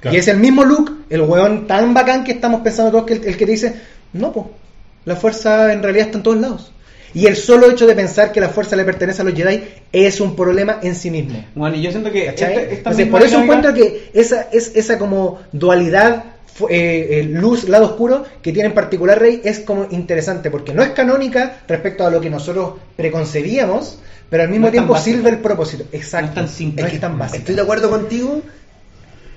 Claro. 0.00 0.14
Y 0.16 0.18
es 0.20 0.28
el 0.28 0.38
mismo 0.38 0.64
Luke, 0.64 0.92
el 1.10 1.22
weón 1.22 1.66
tan 1.66 1.92
bacán 1.94 2.24
que 2.24 2.32
estamos 2.32 2.60
pensando 2.62 2.90
todos, 2.90 3.04
que 3.06 3.14
el, 3.14 3.24
el 3.24 3.36
que 3.36 3.46
te 3.46 3.52
dice, 3.52 3.74
no, 4.12 4.32
po, 4.32 4.50
la 5.06 5.16
fuerza 5.16 5.72
en 5.72 5.82
realidad 5.82 6.06
está 6.06 6.18
en 6.18 6.22
todos 6.24 6.38
lados. 6.40 6.72
Y 7.14 7.26
el 7.26 7.36
solo 7.36 7.70
hecho 7.70 7.86
de 7.86 7.94
pensar 7.94 8.30
que 8.32 8.40
la 8.40 8.48
fuerza 8.50 8.76
le 8.76 8.84
pertenece 8.84 9.22
a 9.22 9.24
los 9.24 9.34
Jedi 9.34 9.62
es 9.92 10.20
un 10.20 10.36
problema 10.36 10.78
en 10.82 10.94
sí 10.94 11.10
mismo. 11.10 11.44
Bueno, 11.54 11.76
y 11.76 11.82
yo 11.82 11.90
siento 11.90 12.10
que 12.12 12.26
¿Cachai? 12.26 12.48
esta, 12.50 12.60
esta 12.62 12.74
Entonces, 12.76 13.04
misma 13.06 13.18
por 13.18 13.26
eso 13.26 13.40
dinámica- 13.40 13.58
encuentro 13.68 13.74
que 13.74 14.10
esa, 14.20 14.42
es, 14.52 14.72
esa 14.76 14.98
como 14.98 15.40
dualidad 15.52 16.24
eh, 16.68 17.20
eh, 17.20 17.22
luz, 17.24 17.68
lado 17.68 17.86
oscuro 17.86 18.24
que 18.42 18.52
tiene 18.52 18.68
en 18.68 18.74
particular 18.74 19.18
Rey 19.18 19.40
es 19.44 19.60
como 19.60 19.86
interesante 19.90 20.50
porque 20.50 20.74
no 20.74 20.82
es 20.82 20.90
canónica 20.90 21.62
respecto 21.66 22.06
a 22.06 22.10
lo 22.10 22.20
que 22.20 22.28
nosotros 22.28 22.74
preconcebíamos, 22.96 23.98
pero 24.28 24.42
al 24.44 24.48
mismo 24.50 24.66
No 24.66 24.72
tiempo 24.72 24.96
sirve 24.98 25.30
el 25.30 25.38
propósito. 25.38 25.84
Exacto. 25.92 26.26
No 26.26 26.46
es 26.46 26.46
tan 26.46 26.48
simple. 26.48 26.82
No 26.82 26.86
Es 26.88 26.92
es 26.94 26.98
que 26.98 27.00
tan 27.00 27.18
básico. 27.18 27.38
Estoy 27.38 27.54
de 27.54 27.62
acuerdo 27.62 27.90
contigo, 27.90 28.42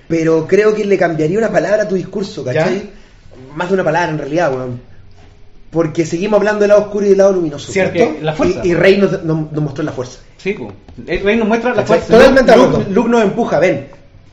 pero 0.08 0.46
creo 0.48 0.76
que 0.76 0.86
le 0.86 0.98
cambiaría 0.98 1.38
una 1.38 1.52
palabra 1.52 1.84
a 1.84 1.88
tu 1.88 1.96
discurso, 1.96 2.44
¿cachai? 2.44 2.76
¿Ya? 2.78 3.56
Más 3.56 3.68
de 3.70 3.74
una 3.76 3.84
palabra 3.84 4.12
en 4.12 4.18
realidad, 4.20 4.54
weón. 4.54 4.93
Porque 5.74 6.06
seguimos 6.06 6.38
hablando 6.38 6.62
del 6.62 6.70
lado 6.70 6.82
oscuro 6.84 7.06
y 7.06 7.10
del 7.10 7.18
lado 7.18 7.34
luminoso. 7.34 7.72
¿Cierto? 7.72 8.14
La 8.22 8.34
fuerza. 8.34 8.62
Y, 8.64 8.70
y 8.70 8.74
Rey 8.76 8.98
nos, 8.98 9.24
nos- 9.24 9.52
nos 9.52 9.64
mostró 9.64 9.84
la 9.84 9.92
fuerza. 9.92 10.20
Sí, 10.38 10.56
rey 11.08 11.36
nos 11.38 11.48
muestra 11.48 11.72
la 11.72 11.78
¿cachai? 11.78 12.00
fuerza. 12.00 12.14
Totalmente 12.14 12.56
Luke. 12.58 12.86
Luke 12.92 13.10
nos 13.10 13.24
empuja, 13.24 13.60
ven, 13.60 13.88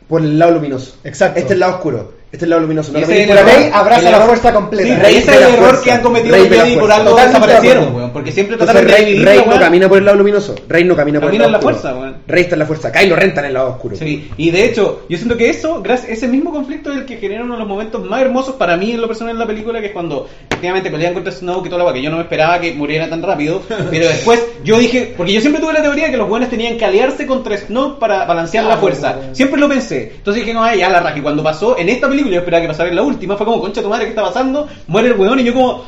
por 0.09 0.21
el 0.21 0.39
lado 0.39 0.53
luminoso. 0.53 0.97
Exacto. 1.03 1.39
Este 1.39 1.47
es 1.49 1.53
el 1.55 1.61
lado 1.61 1.75
oscuro. 1.77 2.13
Este 2.33 2.37
es 2.37 2.43
el 2.45 2.51
lado 2.51 2.63
luminoso. 2.63 2.93
No 2.93 2.99
acá. 3.01 3.09
Rey 3.09 3.71
abraza 3.73 4.11
la 4.11 4.21
fuerza 4.21 4.53
completa. 4.53 4.85
Sí, 4.95 4.95
Rey 5.03 5.17
ese 5.17 5.33
es 5.35 5.41
la 5.41 5.49
el 5.49 5.55
error 5.55 5.65
fuerza. 5.67 5.83
que 5.85 5.91
han 5.91 6.01
cometido 6.01 6.37
Rey 6.37 6.49
la 6.49 6.69
y 6.69 6.73
por 6.77 6.81
fuerza. 6.81 6.97
algo 7.01 7.17
de 7.17 7.27
desaparecieron, 7.27 7.95
weón. 7.97 8.11
Porque 8.13 8.31
siempre 8.33 8.57
trataron 8.57 8.87
de 8.87 8.93
Rey, 8.93 9.19
Rey 9.25 9.39
la 9.39 9.45
no 9.55 9.59
camina 9.59 9.89
por 9.89 9.99
el 9.99 10.05
lado 10.05 10.19
luminoso. 10.19 10.55
Rey 10.69 10.85
no 10.85 10.95
camina 10.95 11.19
por 11.21 11.29
Camina 11.29 11.45
el 11.45 11.49
en 11.49 11.53
lado 11.53 11.65
la 11.65 11.73
oscuro. 11.77 11.91
fuerza, 11.93 11.99
weón. 12.01 12.17
Rey 12.29 12.43
está 12.45 12.55
en 12.55 12.59
la 12.61 12.67
fuerza. 12.67 12.93
Kylo 12.93 13.17
Ren 13.17 13.29
está 13.31 13.41
en 13.41 13.47
el 13.49 13.55
lado 13.55 13.71
oscuro. 13.71 13.97
Sí, 13.97 14.31
y 14.37 14.51
de 14.53 14.65
hecho, 14.65 15.03
yo 15.09 15.17
siento 15.17 15.37
que 15.37 15.51
eso, 15.51 15.83
gracias, 15.83 16.11
ese 16.13 16.29
mismo 16.29 16.53
conflicto 16.53 16.93
es 16.93 16.99
el 16.99 17.05
que 17.05 17.17
genera 17.17 17.43
uno 17.43 17.55
de 17.55 17.59
los 17.59 17.69
momentos 17.69 18.05
más 18.05 18.23
hermosos 18.23 18.55
para 18.55 18.77
mí 18.77 18.93
en 18.93 19.01
lo 19.01 19.09
personal 19.09 19.35
en 19.35 19.39
la 19.41 19.47
película, 19.47 19.81
que 19.81 19.87
es 19.87 19.93
cuando 19.93 20.29
efectivamente 20.49 20.89
pelean 20.89 21.15
contra 21.15 21.33
Snow 21.33 21.63
y 21.67 21.69
toda 21.69 21.79
la 21.79 21.85
weá, 21.87 21.95
que 21.95 22.03
yo 22.03 22.11
no 22.11 22.17
me 22.19 22.23
esperaba 22.23 22.61
que 22.61 22.73
muriera 22.75 23.09
tan 23.11 23.23
rápido, 23.25 23.61
pero 23.91 24.07
después 24.07 24.41
yo 24.63 24.79
dije, 24.79 25.15
porque 25.17 25.33
yo 25.33 25.41
siempre 25.41 25.61
tuve 25.61 25.73
la 25.73 25.83
teoría 25.83 26.05
de 26.07 26.13
que 26.13 26.17
los 26.17 26.29
buenos 26.29 26.49
tenían 26.49 26.79
que 26.79 26.85
aliarse 26.85 27.27
contra 27.27 27.57
Snow 27.57 27.99
para 27.99 28.25
balancear 28.25 28.65
la 28.67 28.77
fuerza. 28.77 29.17
Siempre 29.33 29.59
lo 29.61 29.69
pensé. 29.69 30.13
Entonces 30.17 30.45
dije, 30.45 30.55
no, 30.55 30.73
ya 30.77 30.89
la 30.91 31.01
raja. 31.01 31.19
Y 31.19 31.23
cuando 31.23 31.43
pasó 31.43 31.77
en 31.77 31.89
esta 31.89 32.07
película, 32.09 32.20
yo 32.29 32.39
esperaba 32.41 32.63
que 32.63 32.69
pasara 32.69 32.89
en 32.91 32.97
la 32.97 33.03
última, 33.03 33.37
fue 33.37 33.47
como, 33.47 33.61
concha 33.61 33.83
tu 33.83 33.89
madre, 33.89 34.05
¿qué 34.05 34.11
está 34.11 34.23
pasando? 34.23 34.69
Muere 34.89 35.09
el 35.09 35.15
weón 35.15 35.39
y 35.41 35.45
yo 35.45 35.55
como... 35.55 35.85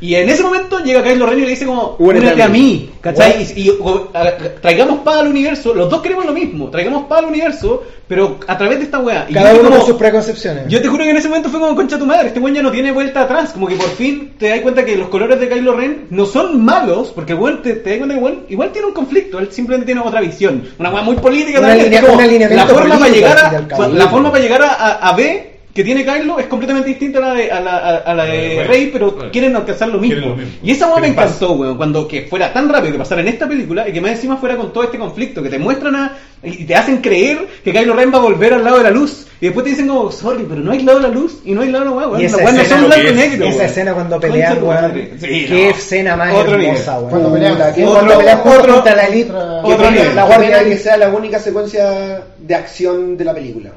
Y 0.00 0.14
en 0.14 0.28
ese 0.28 0.44
momento 0.44 0.78
llega 0.78 1.02
Kylo 1.02 1.26
Ren 1.26 1.38
y 1.40 1.42
le 1.42 1.48
dice 1.48 1.66
como, 1.66 1.96
Únete 1.98 2.40
a 2.40 2.46
mí". 2.48 2.88
¿cachai? 3.00 3.42
Y, 3.56 3.62
y, 3.62 3.70
o, 3.80 4.08
a- 4.14 4.30
traigamos 4.60 5.00
paz 5.00 5.16
al 5.16 5.26
universo, 5.26 5.74
los 5.74 5.90
dos 5.90 6.00
queremos 6.00 6.24
lo 6.24 6.32
mismo, 6.32 6.70
traigamos 6.70 7.06
paz 7.08 7.18
al 7.18 7.24
universo, 7.24 7.82
pero 8.06 8.38
a 8.46 8.56
través 8.56 8.78
de 8.78 8.84
esta 8.84 9.00
weá. 9.00 9.26
Y 9.28 9.34
Cada 9.34 9.54
uno 9.54 9.64
como- 9.64 9.76
con 9.78 9.86
sus 9.86 9.96
preconcepciones. 9.96 10.68
yo 10.68 10.80
te 10.80 10.86
juro 10.86 11.02
que 11.02 11.10
en 11.10 11.16
ese 11.16 11.26
momento 11.26 11.48
fue 11.48 11.58
como 11.58 11.74
concha 11.74 11.98
tu 11.98 12.06
madre, 12.06 12.28
este 12.28 12.38
weón 12.38 12.54
ya 12.54 12.62
no 12.62 12.70
tiene 12.70 12.92
vuelta 12.92 13.22
atrás, 13.22 13.50
como 13.52 13.66
que 13.66 13.74
por 13.74 13.88
fin 13.88 14.34
te 14.38 14.50
das 14.50 14.60
cuenta 14.60 14.84
que 14.84 14.94
los 14.96 15.08
colores 15.08 15.40
de 15.40 15.48
Kylo 15.48 15.74
Ren 15.74 16.06
no 16.10 16.26
son 16.26 16.64
malos, 16.64 17.08
porque 17.12 17.34
weón 17.34 17.60
te, 17.62 17.72
te 17.74 17.90
das 17.90 17.98
cuenta 17.98 18.14
que 18.14 18.20
weón 18.22 18.44
igual 18.48 18.70
tiene 18.70 18.86
un 18.86 18.94
conflicto, 18.94 19.40
él 19.40 19.48
simplemente 19.50 19.86
tiene 19.86 20.00
otra 20.00 20.20
visión, 20.20 20.62
una 20.78 20.90
weá 20.90 21.02
muy 21.02 21.16
política 21.16 21.58
Una 21.58 21.70
también, 21.70 21.86
línea- 21.86 22.02
como 22.02 22.14
un 22.14 22.20
alineamiento 22.22 22.66
la 22.68 22.72
forma 22.72 22.98
para 23.00 23.10
llegar 23.12 23.36
a, 23.36 23.88
la 23.88 24.08
forma 24.08 24.30
para 24.30 24.44
llegar 24.44 24.62
a- 24.62 25.08
a 25.08 25.12
B 25.16 25.57
que 25.78 25.84
tiene 25.84 26.04
Kylo 26.04 26.40
es 26.40 26.46
completamente 26.46 26.88
distinta 26.88 27.20
a 27.20 27.22
la 27.22 27.34
de, 27.34 27.52
a 27.52 27.60
la, 27.60 27.76
a- 27.98 28.14
la 28.14 28.24
de 28.24 28.64
Rey, 28.64 28.90
pero 28.92 29.16
quieren 29.30 29.54
alcanzar 29.54 29.86
lo 29.88 29.98
mismo. 30.00 30.26
lo 30.30 30.34
mismo. 30.34 30.52
Y 30.64 30.72
esa 30.72 30.88
weá 30.88 30.98
me 31.00 31.06
encantó, 31.06 31.52
weón, 31.52 31.76
cuando 31.76 32.08
que 32.08 32.22
fuera 32.22 32.52
tan 32.52 32.68
rápido 32.68 32.94
que 32.94 32.98
pasara 32.98 33.20
en 33.20 33.28
esta 33.28 33.46
película 33.46 33.88
y 33.88 33.92
que 33.92 34.00
más 34.00 34.10
encima 34.10 34.36
fuera 34.38 34.56
con 34.56 34.72
todo 34.72 34.82
este 34.82 34.98
conflicto, 34.98 35.40
que 35.40 35.48
te 35.50 35.58
muestran 35.60 35.94
a, 35.94 36.16
y 36.42 36.64
te 36.64 36.74
hacen 36.74 36.96
creer 36.96 37.46
que 37.62 37.72
Kylo 37.72 37.94
Ren 37.94 38.12
va 38.12 38.18
a 38.18 38.22
volver 38.22 38.54
al 38.54 38.64
lado 38.64 38.78
de 38.78 38.82
la 38.84 38.90
luz. 38.90 39.26
Y 39.40 39.44
después 39.46 39.62
te 39.62 39.70
dicen 39.70 39.86
como, 39.86 40.10
sorry, 40.10 40.44
pero 40.48 40.60
no 40.62 40.72
hay 40.72 40.82
lado 40.82 40.98
de 40.98 41.06
la 41.06 41.14
luz 41.14 41.38
y 41.44 41.52
no 41.52 41.60
hay 41.62 41.70
lado 41.70 41.84
de 41.84 41.90
la 41.92 41.96
weá, 41.96 42.08
weón. 42.08 42.22
Esa 42.24 42.42
no 42.42 42.48
escena 42.60 42.80
son 42.80 42.92
es. 43.06 43.14
negro. 43.14 43.46
Esa 43.46 43.94
cuando 43.94 44.18
pelean, 44.18 44.60
weón. 44.60 44.92
Sí, 45.20 45.46
Qué 45.46 45.64
no. 45.64 45.70
escena 45.76 46.16
más 46.16 46.34
Otro 46.34 46.54
hermosa, 46.54 46.98
nivel. 46.98 46.98
weón. 46.98 47.10
Cuando 47.10 47.32
pelean. 47.32 47.56
Cuando 47.56 48.18
pelean 48.18 48.40
otro- 48.44 48.74
contra 48.74 48.96
la 48.96 49.04
elite. 49.06 49.30
Otro 49.32 49.90
la 50.16 50.24
guardia 50.24 50.64
que 50.64 50.76
sea 50.76 50.96
la 50.96 51.08
única 51.10 51.38
secuencia 51.38 52.20
de 52.36 52.54
acción 52.56 53.16
de 53.16 53.24
la 53.24 53.32
película. 53.32 53.70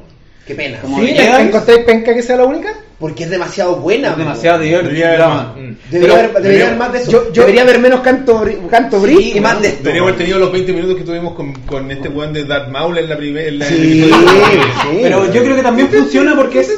Qué 0.46 0.56
pena. 0.56 0.80
Como 0.82 1.00
¿Sí? 1.00 1.08
de 1.08 1.14
¿La 1.16 1.22
Jedi. 1.38 1.48
encontráis 1.48 1.80
penca 1.86 2.14
que 2.14 2.24
sea 2.24 2.38
la 2.38 2.46
única? 2.46 2.74
Porque 3.00 3.24
es 3.24 3.30
demasiado 3.30 3.78
buena. 3.78 4.10
Es 4.12 4.18
demasiado 4.18 4.60
Debería 4.60 5.08
haber 5.10 5.20
más. 5.20 5.46
Mm. 5.56 5.72
Debería, 5.90 6.14
haber, 6.20 6.34
debería 6.34 6.52
pero- 6.52 6.66
haber 6.68 6.78
más 6.78 6.94
de 6.94 7.00
eso. 7.00 7.12
yo- 7.12 7.32
yo- 7.34 7.42
debería 7.42 7.62
haber 7.64 7.80
menos 7.80 8.02
canto, 8.02 8.44
canto 8.70 8.98
Sí, 8.98 9.04
bri 9.04 9.32
y 9.38 9.40
más 9.40 9.62
de 9.62 9.68
esto. 9.70 9.80
Deberíamos 9.84 10.10
haber 10.10 10.20
tenido 10.20 10.40
los 10.40 10.52
20 10.52 10.74
minutos 10.74 10.98
que 10.98 11.04
tuvimos 11.04 11.34
con, 11.34 11.54
con 11.62 11.90
este 11.92 12.10
weón 12.10 12.34
de 12.34 12.46
Darth 12.46 12.70
Maul 12.70 12.98
en 12.98 13.10
la 13.10 13.18
primera. 13.18 13.66
Sí, 13.66 14.04
sí. 14.04 15.00
Pero 15.02 15.32
yo 15.32 15.44
creo 15.44 15.56
que 15.56 15.64
también 15.64 15.90
funciona 15.90 16.36
porque 16.36 16.60
es 16.60 16.72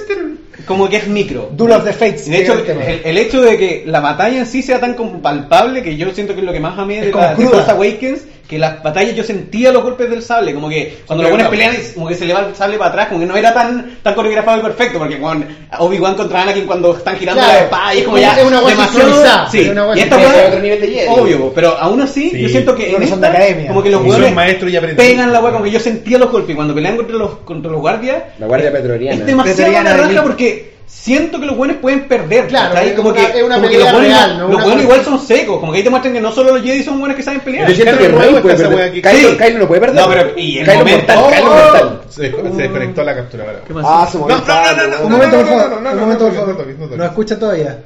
como 0.66 0.88
que 0.90 0.98
es 0.98 1.08
micro. 1.08 1.50
Duel 1.54 1.74
of 1.74 1.84
the 1.84 1.92
Fates. 1.94 2.30
De 2.30 2.42
hecho, 2.42 2.64
que 2.64 2.72
es 2.72 3.02
el 3.06 3.18
hecho 3.18 3.42
de 3.42 3.58
que 3.58 3.84
la 3.86 4.00
batalla 4.00 4.40
en 4.40 4.46
sí 4.46 4.62
sea 4.62 4.80
tan 4.80 4.94
como 4.94 5.22
palpable, 5.22 5.84
que 5.84 5.98
yo 5.98 6.10
siento 6.14 6.34
que 6.34 6.40
es 6.40 6.46
lo 6.46 6.54
que 6.54 6.60
más 6.62 6.78
a 6.80 6.86
mí 6.86 6.96
Es 6.96 7.06
de, 7.08 7.12
como 7.12 7.24
la, 7.26 7.36
de 7.36 7.72
Awakens, 7.72 8.22
que 8.48 8.60
las 8.60 8.84
batallas 8.84 9.16
yo 9.16 9.24
sentía 9.24 9.72
los 9.72 9.84
golpes 9.84 10.10
del 10.10 10.22
sable, 10.22 10.54
como 10.54 10.68
que 10.70 11.00
cuando 11.08 11.24
los 11.24 11.32
buenos 11.32 11.50
pelean, 11.50 11.74
es 11.76 11.94
como 11.94 12.08
que 12.08 12.16
se 12.16 12.26
le 12.26 12.34
va 12.34 12.42
el 12.42 12.56
sable 12.56 12.78
para 12.78 12.90
atrás, 12.92 13.08
como 13.08 13.22
que 13.22 13.26
no 13.26 13.38
era 13.38 13.54
tan, 13.54 13.98
tan 14.04 14.14
coreografado 14.14 14.60
y 14.60 14.62
perfecto, 14.62 15.00
porque 15.00 15.18
cuando 15.18 15.46
Obi-Wan 15.80 16.16
contra 16.16 16.42
Anakin 16.42 16.66
cuando 16.66 16.96
están 16.96 17.16
girando 17.16 17.42
Claro, 17.42 17.58
la 17.58 17.64
espada 17.64 17.96
y 17.96 17.98
es 18.00 18.04
como 18.04 18.18
es 18.18 18.24
ya 18.24 18.44
una 18.46 18.60
guay 18.60 18.74
demasiado... 18.76 19.50
Sí, 19.50 19.60
es 19.62 19.70
una 19.70 19.96
y 19.96 20.00
esta 20.02 20.22
Es 20.22 20.48
otro 20.48 20.60
nivel 20.60 20.82
de 20.82 20.88
Jedi. 20.88 21.08
Obvio, 21.10 21.52
pero 21.56 21.78
aún 21.80 22.02
así 22.02 22.30
Sí. 22.32 22.42
yo 22.42 22.50
siento 22.50 22.76
que 22.76 22.86
en 22.88 22.92
Bueno, 22.94 23.08
son 23.08 23.22
de 23.22 23.28
esta, 23.28 23.38
academia. 23.40 23.68
como 23.70 23.82
que 23.84 23.90
los 23.90 24.02
aprendices. 24.02 24.96
pegan 24.96 25.32
la 25.32 25.40
weá, 25.40 25.52
como 25.54 25.64
que 25.64 25.72
yo 25.72 25.80
sentía 25.80 26.18
los 26.18 26.30
golpes 26.32 26.52
y 26.52 26.56
cuando 26.56 26.76
pelean 26.76 26.98
contra 26.98 27.16
los, 27.18 27.36
contra 27.40 27.72
los 27.72 27.80
guardias 27.82 28.24
La 28.40 28.48
guardia 28.48 28.72
petroliana. 28.72 29.20
es 29.20 29.26
demasiado 29.26 29.72
la 29.72 29.98
raja 29.98 30.22
porque 30.24 30.73
siento 30.86 31.40
que 31.40 31.46
los 31.46 31.58
buenos 31.58 31.78
pueden 31.78 32.08
perder. 32.08 32.48
Claro, 32.48 32.78
es 32.80 32.94
como 32.94 33.10
una- 33.10 33.18
que, 33.32 33.38
es 33.40 33.44
una 33.44 33.56
como 33.56 33.68
que 33.68 33.74
pelea 33.78 33.92
los 33.92 34.02
buenos, 34.02 34.18
real, 34.18 34.38
no 34.40 34.48
los 34.50 34.64
buenos 34.64 34.84
igual 34.84 35.04
son 35.04 35.20
secos, 35.20 35.60
como 35.60 35.72
que 35.72 35.78
ahí 35.80 35.84
te 35.84 35.90
muestran 35.90 36.14
que 36.14 36.22
no 36.22 36.32
solo 36.32 36.54
los 36.56 36.62
Jedi 36.64 36.84
son 36.84 37.00
buenos 37.00 37.18
que 37.18 37.24
saben 37.24 37.40
pelear. 37.42 37.68
Yo 37.70 37.76
siento 37.76 37.98
que 37.98 38.08
Rey 38.10 38.36
puede 38.42 38.56
perder. 38.56 38.92
Kylo, 39.02 39.30
Sí. 39.32 39.38
Kylo 39.38 39.60
no 39.60 39.68
puede 39.68 39.82
perder. 39.82 40.02
No, 40.02 40.08
pero- 40.10 40.32
y 40.40 40.58
el 40.60 40.66
Kylo 40.66 40.80
momento- 40.80 41.14
mortal, 41.16 41.36
Kylo 41.38 41.52
¡Oh! 41.52 41.56
mortal. 41.56 42.02
Se, 42.10 42.32
se 42.32 42.62
desconectó 42.62 43.04
la 43.04 43.16
captura. 43.16 43.46
Ah, 43.84 44.08
se 44.12 44.18
movió. 44.18 44.36
No, 44.38 44.44
no, 44.46 44.76
no, 44.76 44.88
no, 44.88 44.98
no, 44.98 45.06
Un 45.06 45.12
momento, 45.12 45.36
por 45.38 45.46
favor. 45.48 45.78
Un 45.78 46.00
momento, 46.00 46.26
por 46.26 46.34
favor. 46.36 46.50
no 46.50 46.58
toques. 46.58 46.98
¿Nos 46.98 47.08
escucha 47.08 47.40
todavía? 47.40 47.80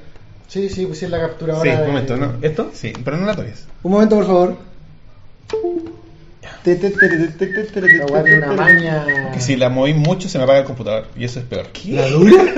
Sí, 0.48 0.70
sí, 0.70 0.86
pues 0.86 1.00
sí, 1.00 1.06
es 1.06 1.12
la 1.12 1.20
captura 1.20 1.54
Sí, 1.56 1.60
ahora. 1.60 1.72
un 1.74 1.80
de- 1.82 1.88
momento, 1.88 2.18
¿no? 2.18 2.34
¿Esto? 2.42 2.70
Sí, 2.74 2.94
pero 3.04 3.18
no 3.18 3.26
la 3.26 3.36
toques. 3.36 3.66
Un 3.84 3.92
momento, 3.92 4.16
por 4.16 4.26
favor. 4.28 4.56
Una 8.38 8.54
maña. 8.54 9.06
Que 9.34 9.40
si 9.40 9.56
la 9.56 9.70
moví 9.70 9.94
mucho 9.94 10.28
se 10.30 10.38
me 10.38 10.44
apaga 10.44 10.60
el 10.60 10.66
computador 10.66 11.06
y 11.16 11.24
eso 11.26 11.40
es 11.40 11.46
peor. 11.46 11.68
¿La 11.88 12.08
dura? 12.10 12.44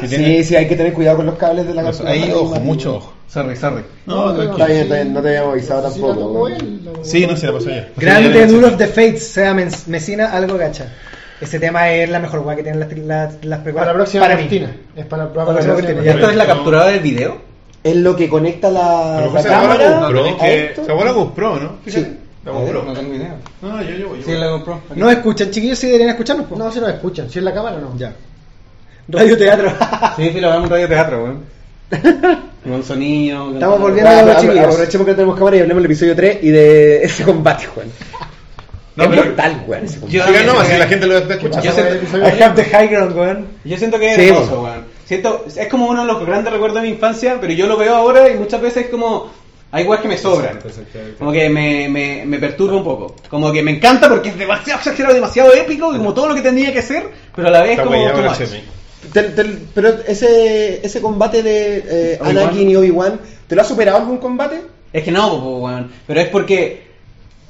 Si 0.00 0.08
tiene- 0.08 0.24
Sí, 0.38 0.44
sí, 0.44 0.56
hay 0.56 0.66
que 0.68 0.74
tener 0.76 0.92
cuidado 0.92 1.18
con 1.18 1.26
los 1.26 1.36
cables 1.36 1.66
de 1.66 1.72
la 1.72 1.82
captura. 1.84 2.10
ahí, 2.10 2.30
ojo, 2.34 2.56
mucho 2.60 2.96
ojo. 2.96 3.12
Sorry, 3.28 3.56
sorry. 3.56 3.82
No, 4.06 4.30
Está 4.42 4.66
bien, 4.66 4.78
está 4.80 4.94
bien, 4.96 5.14
no 5.14 5.22
te 5.22 5.28
habíamos 5.28 5.52
avisado 5.52 5.82
la 5.82 5.88
tampoco. 5.90 6.14
tocó 6.14 6.42
weón. 6.42 6.52
él, 6.60 6.80
la- 6.84 7.04
Sí, 7.04 7.26
no, 7.26 7.36
se 7.36 7.46
la 7.46 7.52
pasó 7.52 7.70
ya. 7.70 7.88
Grande 7.96 8.46
Duel 8.46 8.64
of 8.64 8.76
the 8.76 8.86
Fates, 8.88 9.26
sea 9.28 9.54
Men- 9.54 9.70
Mesina, 9.86 10.32
algo 10.32 10.58
gacha. 10.58 10.92
Ese 11.40 11.58
tema 11.60 11.90
es 11.92 12.10
la 12.10 12.18
mejor 12.18 12.40
weá 12.40 12.56
que 12.56 12.62
tienen 12.64 12.80
las, 12.80 12.92
las, 12.98 13.44
las 13.44 13.60
precuelas. 13.60 13.86
Para 13.86 13.92
la 13.92 13.94
próxima 13.94 14.22
Para 14.24 14.34
mí. 14.36 14.40
Cristina. 14.48 14.76
Es 14.96 15.06
para, 15.06 15.32
para, 15.32 15.46
Para 15.46 15.58
la 15.60 15.64
próxima 15.64 15.90
¿Y 15.90 15.92
Cristina. 15.94 16.14
esto 16.14 16.30
es 16.30 16.36
la 16.36 16.46
capturada 16.46 16.86
del 16.88 17.00
video? 17.00 17.38
Es 17.84 17.96
lo 17.96 18.16
que 18.16 18.28
conecta 18.28 18.70
la, 18.70 19.14
Pero 19.20 19.32
la 19.32 19.42
cámara. 19.42 20.00
GoPro, 20.00 20.24
tenés 20.24 20.42
a 20.42 20.44
que- 20.44 20.64
esto. 20.66 20.80
Se 20.82 20.86
grabó 20.86 21.04
la 21.04 21.10
GoPro, 21.12 21.60
¿no? 21.60 21.72
Fíjate. 21.84 22.04
Sí. 22.04 22.18
La 22.44 22.52
GoPro. 22.52 22.92
tengo 22.92 23.14
idea. 23.14 23.36
No, 23.62 23.82
yo, 23.82 23.90
yo, 23.90 24.16
yo. 24.16 24.22
Sí, 24.24 24.32
la 24.32 24.48
GoPro. 24.48 24.80
¿No 24.96 25.10
escuchan, 25.10 25.50
chiquillos? 25.50 25.78
Sí 25.78 25.86
deberían 25.86 26.10
escucharnos, 26.10 26.46
po. 26.46 26.56
No, 26.56 26.70
si 26.70 26.78
nos 26.80 26.90
escuchan. 26.90 27.30
Si 27.30 27.38
es 27.38 27.44
la 27.44 27.54
cámara, 27.54 27.78
no. 27.78 27.96
Ya. 27.96 28.12
Radio 29.08 29.36
Teatro. 29.36 29.72
Sí, 30.16 30.30
sí, 30.32 30.40
lo 30.40 30.48
vemos 30.50 30.64
en 30.64 30.70
radio 30.70 30.88
teatro, 30.88 31.24
weón. 31.24 31.44
Con 32.64 32.82
sonido. 32.82 33.44
con 33.46 33.54
Estamos 33.54 33.80
volviendo 33.80 34.10
a 34.10 34.22
los 34.22 34.36
chiquillos. 34.40 34.64
Aprovechemos 34.64 35.04
que 35.04 35.10
no 35.12 35.16
tenemos 35.16 35.38
cámara 35.38 35.56
y 35.56 35.60
hablemos 35.60 35.82
del 35.82 35.90
episodio 35.90 36.16
3 36.16 36.38
y 36.42 36.48
de 36.50 37.02
ese 37.04 37.24
combate, 37.24 37.66
Juan. 37.66 37.86
No, 38.96 39.04
es 39.04 39.10
pero- 39.10 39.24
mortal, 39.24 39.64
weón, 39.66 39.84
ese 39.84 40.00
combate. 40.00 40.16
Yo- 40.18 40.26
Sigan 40.26 40.46
nomás, 40.46 40.68
si 40.68 40.78
la 40.78 40.86
gente 40.86 41.06
lo 41.06 41.18
está 41.18 41.38
¿Qué 41.38 41.46
escuchando. 41.46 41.64
Yo 41.64 41.70
pasa 41.70 41.82
sé- 41.82 41.82
con 41.82 41.92
el 41.92 41.98
episodio 41.98 42.24
I 42.38 42.42
have 42.42 42.62
the 42.62 42.70
high 42.70 42.88
ground, 42.88 43.16
weón. 43.16 43.46
Yo 43.64 43.76
siento 43.78 43.98
que 43.98 44.10
es 44.10 44.16
Sí, 44.16 44.28
hermoso, 44.28 44.62
weón. 44.62 44.84
Siento, 45.04 45.44
es 45.54 45.68
como 45.68 45.86
uno 45.88 46.06
de 46.06 46.12
los 46.12 46.24
grandes 46.26 46.52
recuerdos 46.52 46.80
de 46.80 46.88
mi 46.88 46.94
infancia, 46.94 47.36
pero 47.40 47.52
yo 47.52 47.66
lo 47.66 47.76
veo 47.76 47.94
ahora 47.94 48.28
y 48.30 48.34
muchas 48.36 48.60
veces 48.60 48.84
es 48.84 48.90
como. 48.90 49.30
Hay 49.74 49.84
weas 49.86 50.00
que 50.00 50.06
me 50.06 50.16
sobran. 50.16 50.60
Como 51.18 51.32
que 51.32 51.48
me, 51.48 51.88
me, 51.88 52.22
me 52.24 52.38
perturba 52.38 52.76
un 52.76 52.84
poco. 52.84 53.16
Como 53.28 53.50
que 53.50 53.60
me 53.60 53.72
encanta 53.72 54.08
porque 54.08 54.28
es 54.28 54.38
demasiado 54.38 54.78
exagerado, 54.78 55.12
demasiado 55.14 55.52
épico, 55.52 55.92
y 55.92 55.98
como 55.98 56.14
todo 56.14 56.28
lo 56.28 56.34
que 56.36 56.42
tendría 56.42 56.72
que 56.72 56.80
ser, 56.80 57.08
pero 57.34 57.48
a 57.48 57.50
la 57.50 57.62
vez 57.62 57.72
Está 57.72 57.82
como. 57.82 57.96
Te- 59.12 59.22
te- 59.24 59.58
pero 59.74 59.88
ese, 60.06 60.80
ese 60.86 61.00
combate 61.00 61.42
de 61.42 61.84
eh. 61.88 62.18
Anakin 62.22 62.70
y 62.70 62.76
Obi-Wan, 62.76 63.18
¿te 63.48 63.56
lo 63.56 63.62
ha 63.62 63.64
superado 63.64 63.98
algún 63.98 64.18
combate? 64.18 64.60
Es 64.92 65.02
que 65.02 65.10
no, 65.10 65.34
weón. 65.58 65.90
Pero 66.06 66.20
es 66.20 66.28
porque 66.28 66.84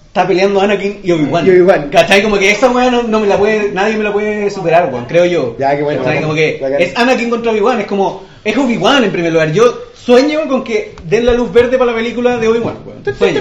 está 0.06 0.26
peleando 0.26 0.62
Anakin 0.62 1.01
y 1.05 1.12
Obi-Wan. 1.12 1.46
Y 1.46 1.51
Obi-Wan. 1.51 1.90
¿Cachai? 1.90 2.22
Como 2.22 2.38
que 2.38 2.51
esa 2.51 2.70
weá 2.70 2.90
no, 2.90 3.02
no 3.02 3.20
me 3.20 3.26
la 3.26 3.36
puede, 3.36 3.70
nadie 3.70 3.98
me 3.98 4.05
la 4.05 4.14
puede 4.14 4.51
superar, 4.51 4.88
weón, 4.90 5.05
creo 5.05 5.26
yo. 5.26 5.56
Ya, 5.59 5.76
qué 5.76 5.82
bueno. 5.82 6.02
¿Cachai? 6.02 6.22
Como 6.22 6.32
que 6.34 6.59
es 6.78 6.96
Anakin 6.96 7.28
contra 7.28 7.52
Obi-Wan, 7.52 7.80
es 7.82 7.86
como, 7.86 8.24
es 8.44 8.56
Obi-Wan 8.56 9.04
en 9.04 9.10
primer 9.10 9.32
lugar. 9.32 9.52
Yo 9.52 9.84
sueño 9.94 10.46
con 10.48 10.62
que 10.62 10.94
den 11.04 11.24
la 11.26 11.32
luz 11.32 11.52
verde 11.52 11.78
para 11.78 11.92
la 11.92 11.96
película 11.96 12.36
de 12.38 12.48
Obi-Wan, 12.48 12.76
weón. 12.84 13.02
Sueño. 13.16 13.40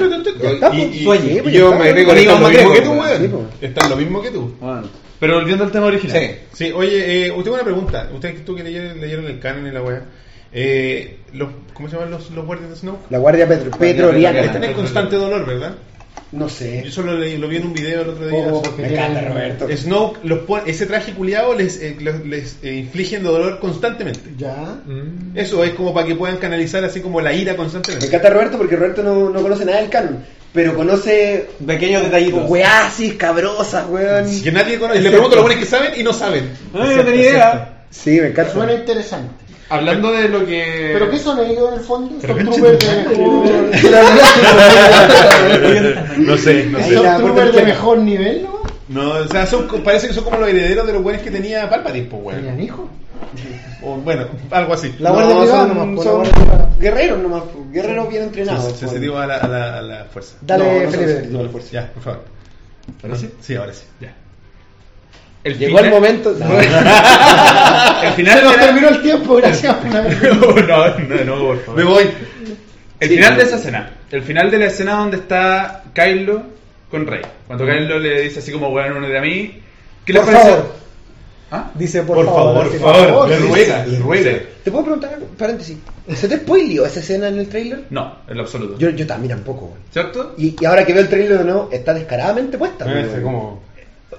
Y, 0.74 0.82
y- 0.82 1.04
Sueño. 1.04 1.50
y 1.50 1.52
yo 1.52 1.76
me 1.76 1.90
agrego 1.90 2.10
Con 2.10 2.18
está 2.18 2.24
Iván 2.34 2.42
lo 2.42 2.50
mismo 2.50 2.74
que 2.74 2.82
tú, 2.82 2.92
weón. 2.92 3.30
Pues. 3.32 3.70
Está 3.72 3.90
lo 3.90 3.96
mismo 3.98 4.22
que 4.22 4.32
tú. 4.32 4.54
Pero 5.20 5.36
volviendo 5.36 5.64
al 5.64 5.72
tema 5.72 5.86
original. 5.88 6.20
Sí. 6.20 6.36
Sí, 6.66 6.72
oye, 6.74 7.28
eh, 7.28 7.32
usted 7.32 7.44
tengo 7.44 7.56
una 7.56 7.64
pregunta. 7.64 8.10
Ustedes 8.14 8.44
tú 8.44 8.56
que 8.56 8.64
leyeron, 8.64 9.00
leyeron 9.00 9.26
el 9.26 9.40
canon 9.40 9.68
y 9.68 9.72
la 9.72 9.82
weá. 9.82 10.02
Eh, 10.56 11.18
los, 11.34 11.50
¿Cómo 11.74 11.90
se 11.90 11.96
llaman 11.96 12.12
los, 12.12 12.30
los 12.32 12.46
guardias 12.46 12.70
de 12.70 12.76
Snow? 12.76 12.98
La 13.10 13.18
guardia 13.18 13.48
petro- 13.48 13.72
petroliana. 13.72 14.42
Están 14.42 14.64
en 14.64 14.74
constante 14.74 15.16
dolor, 15.16 15.46
¿verdad? 15.46 15.76
No 16.34 16.50
sé. 16.50 16.82
Yo 16.84 16.92
solo 16.92 17.14
leí- 17.18 17.38
lo 17.38 17.48
vi 17.48 17.58
en 17.58 17.68
un 17.68 17.74
video 17.74 18.02
el 18.02 18.10
otro 18.10 18.28
día. 18.28 18.40
Oh, 18.52 18.62
porque 18.62 18.82
Me 18.82 18.88
encanta, 18.94 19.22
Roberto. 19.22 19.68
Snow, 19.78 20.14
los 20.24 20.40
pone- 20.40 20.64
ese 20.70 20.86
traje 20.88 21.14
culiado 21.14 21.54
les, 21.54 21.80
eh, 21.82 21.96
los- 22.02 22.26
les 22.26 22.58
eh, 22.64 22.74
infligen 22.74 23.24
dolor 23.24 23.60
constantemente. 23.60 24.32
Ya. 24.38 24.80
Eso 25.36 25.64
es 25.64 25.72
como 25.74 25.94
para 25.94 26.08
que 26.08 26.16
puedan 26.16 26.38
canalizar 26.38 26.84
así 26.84 27.02
como 27.02 27.22
la 27.22 27.34
ira 27.34 27.52
Me 27.54 27.58
constantemente. 27.58 28.08
encanta 28.08 28.30
Roberto 28.32 28.58
porque 28.58 28.76
Roberto 28.76 29.04
no, 29.04 29.30
no 29.30 29.42
conoce 29.42 29.64
nada 29.66 29.80
del 29.80 29.90
canon, 29.90 30.26
pero 30.54 30.74
conoce 30.76 31.50
Pequeños 31.66 32.02
detallitos. 32.04 32.50
weá 32.50 32.88
así 32.88 33.12
cabrosas, 33.12 33.86
weón. 33.90 34.26
Que 34.42 34.52
nadie 34.52 34.80
conoce. 34.80 35.00
Y 35.00 35.04
le 35.04 35.10
pregunto 35.12 35.34
a 35.34 35.36
los 35.38 35.44
buenos 35.46 35.64
que 35.64 35.70
saben 35.70 35.92
y 36.00 36.04
no 36.04 36.14
saben. 36.14 36.50
Ay, 36.74 36.96
no 36.98 37.04
tenía 37.06 37.22
idea. 37.22 37.70
Sí, 37.92 38.20
me 38.20 38.30
encanta. 38.30 38.54
Suena 38.54 38.74
interesante. 38.74 39.43
Hablando 39.74 40.12
de 40.12 40.30
lo 40.30 40.46
que. 40.46 40.92
¿Pero 40.94 41.10
qué 41.10 41.18
son 41.18 41.40
ellos 41.40 41.70
en 41.70 41.74
el 41.80 41.86
fondo? 41.86 42.16
Pero 42.22 42.36
¿Son 42.36 42.46
conche 42.46 42.62
troopers 42.62 42.86
de 42.86 43.10
mejor, 43.10 43.46
No 46.20 46.38
sé, 46.38 46.66
no 46.66 46.80
sé. 46.80 46.92
Ya, 46.92 47.14
¿son 47.18 47.24
troopers 47.26 47.46
porque- 47.50 47.60
de 47.60 47.66
mejor 47.66 47.98
nivel, 48.00 48.44
no? 48.44 48.62
No, 48.90 49.10
o 49.12 49.28
sea, 49.28 49.46
son, 49.48 49.68
parece 49.84 50.08
que 50.08 50.14
son 50.14 50.26
como 50.26 50.38
los 50.38 50.50
herederos 50.50 50.86
de 50.86 50.94
los 50.94 51.02
buenos 51.02 51.22
que 51.22 51.32
tenía 51.32 51.70
Palpatine, 51.70 52.06
pues, 52.06 52.22
weón. 52.24 52.40
¿Tenían 52.42 52.62
hijos? 52.62 52.86
O, 53.82 53.96
bueno, 53.96 54.28
algo 54.52 54.74
así. 54.74 54.94
La 55.00 55.12
guardia 55.12 55.34
No, 55.34 55.42
privada 55.42 55.68
son, 55.68 55.78
nomás, 55.78 56.04
son 56.04 56.16
guardia 56.16 56.34
privada. 56.34 56.70
guerreros 56.80 57.20
nomás, 57.20 57.44
pues, 57.52 57.72
guerreros 57.72 58.10
bien 58.10 58.24
entrenados. 58.24 58.66
Se 58.78 58.86
pues. 58.86 59.02
a 59.02 59.26
la, 59.26 59.38
a, 59.38 59.48
la, 59.48 59.78
a 59.78 59.82
la 59.82 60.06
fuerza. 60.06 60.36
Dale, 60.42 60.66
No, 60.66 60.74
no 60.74 60.82
son 60.84 60.92
Felipe. 60.92 61.12
sensitivos 61.14 61.40
a 61.40 61.44
la 61.44 61.50
fuerza. 61.50 61.70
Ya, 61.72 61.92
por 61.94 62.04
favor. 62.04 62.24
¿Ahora 63.04 63.16
sí? 63.16 63.30
Sí, 63.42 63.56
ahora 63.56 63.74
sí. 63.74 63.84
Ya. 64.02 64.14
El 65.44 65.58
Llegó 65.58 65.78
final- 65.78 65.86
el 65.86 65.92
momento. 65.92 66.30
El 68.04 68.12
final 68.14 68.38
Se 68.40 68.44
nos 68.44 68.54
era- 68.54 68.66
terminó 68.66 68.90
el 68.90 69.02
tiempo, 69.02 69.36
gracias. 69.36 69.76
una 69.86 70.02
vez. 70.02 70.22
no, 70.22 70.38
no, 71.00 71.24
no, 71.26 71.46
por 71.48 71.60
favor. 71.64 71.76
Me 71.76 71.84
voy. 71.84 72.04
El 73.00 73.10
Sí, 73.10 73.16
final 73.16 73.32
no. 73.34 73.38
de 73.40 73.44
esa 73.44 73.56
escena. 73.58 73.92
El 74.12 74.22
final 74.24 74.52
de 74.52 74.58
la 74.60 74.66
escena 74.66 74.94
donde 74.96 75.18
está 75.18 75.84
Kylo 75.94 76.44
con 76.90 77.06
Rey. 77.08 77.22
Cuando 77.48 77.66
Kylo 77.66 78.00
le 78.00 78.22
dice 78.22 78.40
así 78.40 78.52
como, 78.52 78.70
bueno, 78.70 78.98
uno 78.98 79.08
de 79.08 79.18
a 79.18 79.22
mí. 79.22 79.60
¿Qué 80.06 80.14
le 80.14 80.20
Por 80.20 80.32
parece? 80.32 80.50
favor. 80.50 80.84
¿Ah? 81.52 81.72
Dice 81.76 82.02
por, 82.04 82.16
Por 82.18 82.26
favor, 82.26 82.54
por 82.64 82.72
final. 82.72 82.96
favor. 83.08 83.30
Le 83.30 83.38
ruega, 83.40 83.86
le 83.86 84.00
ruega. 84.00 84.32
¿Te 84.64 84.72
puedo 84.72 84.84
preguntar 84.86 85.14
algo? 85.14 85.28
Paréntesis. 85.38 85.78
¿Se 86.16 86.28
te 86.28 86.38
spoileó 86.38 86.86
esa 86.86 87.00
escena 87.00 87.28
en 87.28 87.40
el 87.40 87.48
trailer? 87.48 87.84
No, 87.92 88.18
en 88.28 88.38
lo 88.38 88.44
absoluto. 88.44 88.78
Yo, 88.80 88.90
yo 88.90 89.06
también 89.06 89.36
tampoco. 89.36 89.78
¿Cierto? 89.92 90.34
Y, 90.38 90.56
y 90.60 90.66
ahora 90.66 90.84
que 90.86 90.94
veo 90.94 91.04
el 91.04 91.10
trailer 91.10 91.38
de 91.40 91.44
nuevo, 91.44 91.70
está 91.72 91.94
descaradamente 91.94 92.58
puesta. 92.58 92.86
Parece 92.86 93.22
como. 93.22 93.62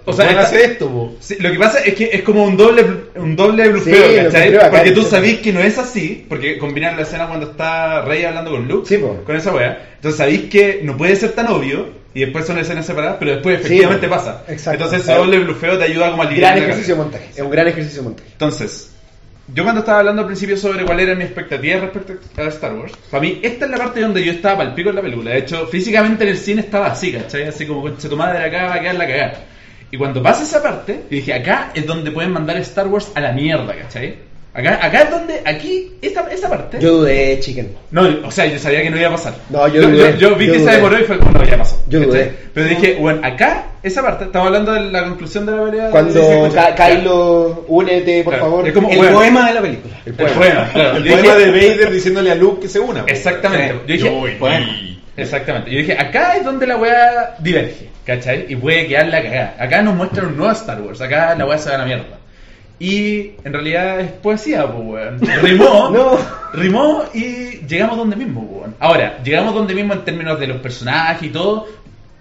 O 0.05 0.13
sea, 0.13 0.27
¿Pueden 0.27 0.41
está- 0.43 0.57
hacer 0.57 0.71
esto, 0.71 0.89
po? 0.89 1.15
Sí, 1.21 1.37
lo 1.41 1.51
que 1.53 1.59
pasa 1.59 1.81
es 1.81 1.95
que 1.95 2.11
es 2.13 2.23
como 2.23 2.45
un 2.45 2.57
doble 2.57 2.85
un 3.17 3.37
doble 3.37 3.69
blufeo, 3.69 4.09
Sí, 4.09 4.17
¿cachai? 4.17 4.57
acá, 4.57 4.71
porque 4.71 4.91
tú 4.93 5.03
sabís 5.03 5.39
que 5.41 5.53
no 5.53 5.61
es 5.61 5.79
así, 5.79 6.27
porque 6.29 6.59
combinan 6.59 6.97
la 6.97 7.03
escena 7.03 7.27
cuando 7.27 7.51
está 7.51 8.03
Rey 8.03 8.25
hablando 8.25 8.51
con 8.53 8.69
Luke, 8.69 8.89
Sí, 8.89 9.03
con 9.25 9.37
esa 9.37 9.53
wea. 9.55 9.91
Entonces 9.97 10.19
sabéis 10.19 10.43
que 10.51 10.81
no 10.83 10.97
puede 10.97 11.17
ser 11.17 11.33
tan 11.33 11.47
obvio, 11.49 11.89
y 12.15 12.21
después 12.21 12.47
son 12.47 12.59
escenas 12.59 12.87
separadas, 12.87 13.17
pero 13.19 13.33
después 13.33 13.61
efectivamente 13.61 14.07
pasa. 14.09 14.45
Exacto. 14.49 14.85
Entonces 14.85 15.09
ese 15.09 15.19
doble 15.19 15.39
blufeo 15.41 15.77
te 15.79 15.85
ayuda 15.85 16.11
como 16.11 16.23
a 16.23 16.27
aliviar 16.27 16.53
Gran 16.55 16.65
ejercicio 16.65 16.95
de 16.95 17.03
montaje. 17.03 17.25
Es 17.35 17.41
un 17.43 17.51
gran 17.51 17.67
ejercicio 17.69 18.03
de 18.03 18.09
montaje. 18.09 18.29
Entonces, 18.33 18.91
yo 19.53 19.63
cuando 19.63 19.81
estaba 19.81 19.99
hablando 19.99 20.23
al 20.23 20.27
principio 20.27 20.57
sobre 20.57 20.85
cuál 20.85 21.01
era 21.01 21.15
mi 21.15 21.25
expectativa 21.25 21.81
respecto 21.81 22.15
a 22.41 22.45
Star 22.49 22.73
Wars, 22.75 22.93
para 23.11 23.21
mí 23.21 23.41
esta 23.43 23.65
es 23.65 23.71
la 23.71 23.77
parte 23.79 24.01
donde 24.01 24.25
yo 24.25 24.33
estaba 24.33 24.59
pal 24.59 24.75
pico 24.75 24.91
en 24.91 24.97
la 24.97 25.03
película. 25.03 25.31
De 25.33 25.39
hecho, 25.39 25.67
físicamente 25.67 26.25
en 26.25 26.31
el 26.31 26.39
cine 26.39 26.61
estaba 26.61 26.87
así, 26.87 27.13
¿cachai? 27.13 27.49
Así 27.49 27.67
como, 27.67 27.83
concha 27.83 28.09
tu 28.09 28.17
madre, 28.17 28.45
acá 28.45 28.67
va 28.67 28.75
a 28.75 28.81
quedar 28.81 28.95
la 28.95 29.07
cagada. 29.07 29.45
Y 29.91 29.97
cuando 29.97 30.23
pasa 30.23 30.43
esa 30.43 30.63
parte, 30.63 30.93
yo 31.11 31.17
dije, 31.17 31.33
acá 31.35 31.71
es 31.75 31.87
donde 31.87 32.11
pueden 32.11 32.33
mandar 32.33 32.57
Star 32.59 32.89
Wars 32.89 33.11
a 33.15 33.21
la 33.21 33.33
mierda, 33.33 33.75
¿cachai? 33.77 34.17
Acá, 34.57 34.79
acá 34.81 35.03
es 35.03 35.11
donde, 35.11 35.43
aquí, 35.45 35.95
esta, 36.01 36.29
esa 36.31 36.49
parte... 36.49 36.79
Yo 36.81 36.99
dudé, 36.99 37.41
chicken. 37.41 37.73
No, 37.91 38.09
o 38.25 38.31
sea, 38.31 38.47
yo 38.47 38.57
sabía 38.57 38.83
que 38.83 38.91
no 38.91 38.97
iba 38.97 39.09
a 39.09 39.13
pasar. 39.13 39.35
No, 39.51 39.67
yo 39.67 39.83
yo, 39.83 39.89
dudé, 39.91 40.17
yo 40.17 40.37
vi 40.37 40.47
yo 40.47 40.53
que 40.53 40.59
se 40.61 40.65
dudé. 40.65 40.77
demoró 40.77 41.01
y 41.01 41.03
fue 41.03 41.19
como, 41.19 41.31
no, 41.33 41.45
ya 41.45 41.59
pasó. 41.59 41.83
Yo 41.89 41.99
¿cachai? 41.99 42.07
dudé. 42.13 42.33
Pero 42.55 42.69
dije, 42.69 42.97
bueno, 43.01 43.21
acá, 43.25 43.65
esa 43.83 44.01
parte, 44.03 44.27
estamos 44.27 44.47
hablando 44.47 44.73
de 44.73 44.81
la 44.93 45.05
conclusión 45.07 45.45
de 45.45 45.53
la 45.57 45.65
pelea. 45.65 45.91
Cuando 45.91 46.23
Sí. 46.51 46.55
Ka- 46.55 46.75
Kylo, 46.77 47.65
únete, 47.67 48.23
por 48.23 48.33
Claro. 48.35 48.49
favor. 48.51 48.69
Es 48.69 48.75
como- 48.75 48.91
El 48.91 48.97
Bueno. 48.99 49.19
poema 49.19 49.49
de 49.49 49.55
la 49.55 49.61
película. 49.61 49.95
El 50.07 50.13
El 50.13 50.15
poema. 50.31 50.71
claro. 50.73 50.97
El 50.99 51.03
poema 51.05 51.23
dije- 51.37 51.39
de 51.39 51.51
Vader 51.75 51.93
diciéndole 51.93 52.31
a 52.31 52.35
Luke 52.37 52.61
que 52.63 52.69
se 52.69 52.79
una. 52.79 53.05
Exactamente. 53.09 53.73
Sí. 53.73 53.79
Yo 53.89 53.93
dije, 53.93 54.05
Yo 54.07 54.13
voy. 54.13 54.35
bueno, 54.39 54.67
exactamente. 55.17 55.71
Yo 55.71 55.79
dije, 55.79 55.93
acá 55.99 56.37
es 56.37 56.45
donde 56.45 56.67
la 56.67 56.77
weá 56.77 57.35
diverge, 57.39 57.89
¿cachai? 58.05 58.47
Y 58.49 58.57
puede 58.57 58.87
quedar 58.87 59.09
la 59.09 59.23
cagada. 59.23 59.57
Acá 59.59 59.83
nos 59.83 59.95
muestran 59.95 60.27
un 60.27 60.37
nuevo 60.37 60.53
Star 60.53 60.81
Wars, 60.81 61.01
acá 61.01 61.35
la 61.37 61.47
weá 61.47 61.59
se 61.59 61.69
va 61.71 61.77
a 61.77 61.79
la 61.79 61.85
mierda. 61.85 62.19
Y 62.79 63.33
en 63.45 63.53
realidad 63.53 64.01
es 64.01 64.11
poesía, 64.11 64.67
pues 64.67 64.85
weón. 64.85 65.21
Rimó, 65.43 65.91
No. 65.93 66.19
rimó 66.53 67.05
y 67.15 67.59
llegamos 67.67 67.97
donde 67.97 68.17
mismo, 68.17 68.41
weón. 68.43 68.75
Ahora, 68.81 69.23
llegamos 69.23 69.55
donde 69.55 69.75
mismo 69.75 69.95
en 69.95 70.05
términos 70.05 70.39
de 70.41 70.49
los 70.49 70.57
personajes 70.59 71.23
y 71.29 71.31
todo. 71.31 71.67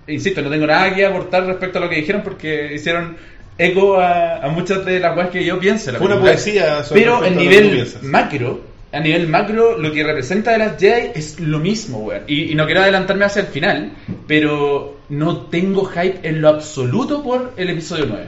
Insisto, 0.08 0.42
no 0.42 0.50
tengo 0.50 0.68
nada 0.68 0.94
que 0.94 1.06
aportar 1.06 1.46
respecto 1.46 1.80
a 1.80 1.82
lo 1.82 1.90
que 1.90 1.96
dijeron 1.96 2.22
porque 2.24 2.74
hicieron 2.76 3.18
eco 3.58 4.00
a, 4.00 4.38
a 4.38 4.50
muchas 4.50 4.86
de 4.86 5.00
las 5.00 5.16
weas 5.18 5.30
que 5.30 5.44
yo 5.44 5.60
pienso. 5.60 5.92
la 5.92 5.98
Fue 5.98 6.08
una 6.08 6.20
poesía 6.20 6.84
sobre 6.84 7.02
Pero 7.02 7.20
tú 7.20 7.30
nivel 7.32 7.88
macro, 8.04 8.62
a 8.94 9.00
nivel 9.00 9.28
macro, 9.28 9.78
lo 9.78 9.92
que 9.92 10.04
representa 10.04 10.52
de 10.52 10.60
las 10.60 10.80
Jedi 10.80 11.12
es 11.16 11.40
lo 11.40 11.60
mismo, 11.60 11.98
weón. 12.00 12.22
Y, 12.28 12.52
y 12.52 12.56
no 12.56 12.66
quiero 12.66 12.82
adelantarme 12.82 13.26
hacia 13.26 13.42
el 13.42 13.48
final, 13.48 13.92
pero 14.28 15.00
no 15.10 15.38
tengo 15.48 15.86
hype 15.86 16.20
en 16.28 16.42
lo 16.42 16.50
absoluto 16.50 17.22
por 17.24 17.54
el 17.58 17.70
episodio 17.72 18.06
9. 18.08 18.26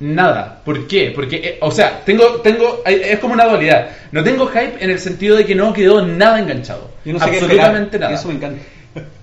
Nada. 0.00 0.60
¿Por 0.64 0.86
qué? 0.86 1.10
Porque, 1.14 1.36
eh, 1.36 1.58
o 1.60 1.70
sea, 1.70 2.00
tengo, 2.04 2.24
tengo, 2.42 2.82
es 2.84 3.18
como 3.18 3.32
una 3.34 3.44
dualidad. 3.46 3.88
No 4.12 4.22
tengo 4.22 4.46
hype 4.48 4.74
en 4.80 4.90
el 4.90 4.98
sentido 4.98 5.36
de 5.36 5.46
que 5.46 5.54
no 5.54 5.72
quedó 5.72 6.04
nada 6.04 6.38
enganchado. 6.38 6.90
Yo 7.04 7.12
no 7.14 7.18
sé 7.18 7.30
qué 7.30 7.36
Absolutamente 7.38 7.96
esperar, 7.96 8.00
nada. 8.00 8.12
y 8.12 8.14
Eso 8.16 8.28
me 8.28 8.34
encanta. 8.34 8.62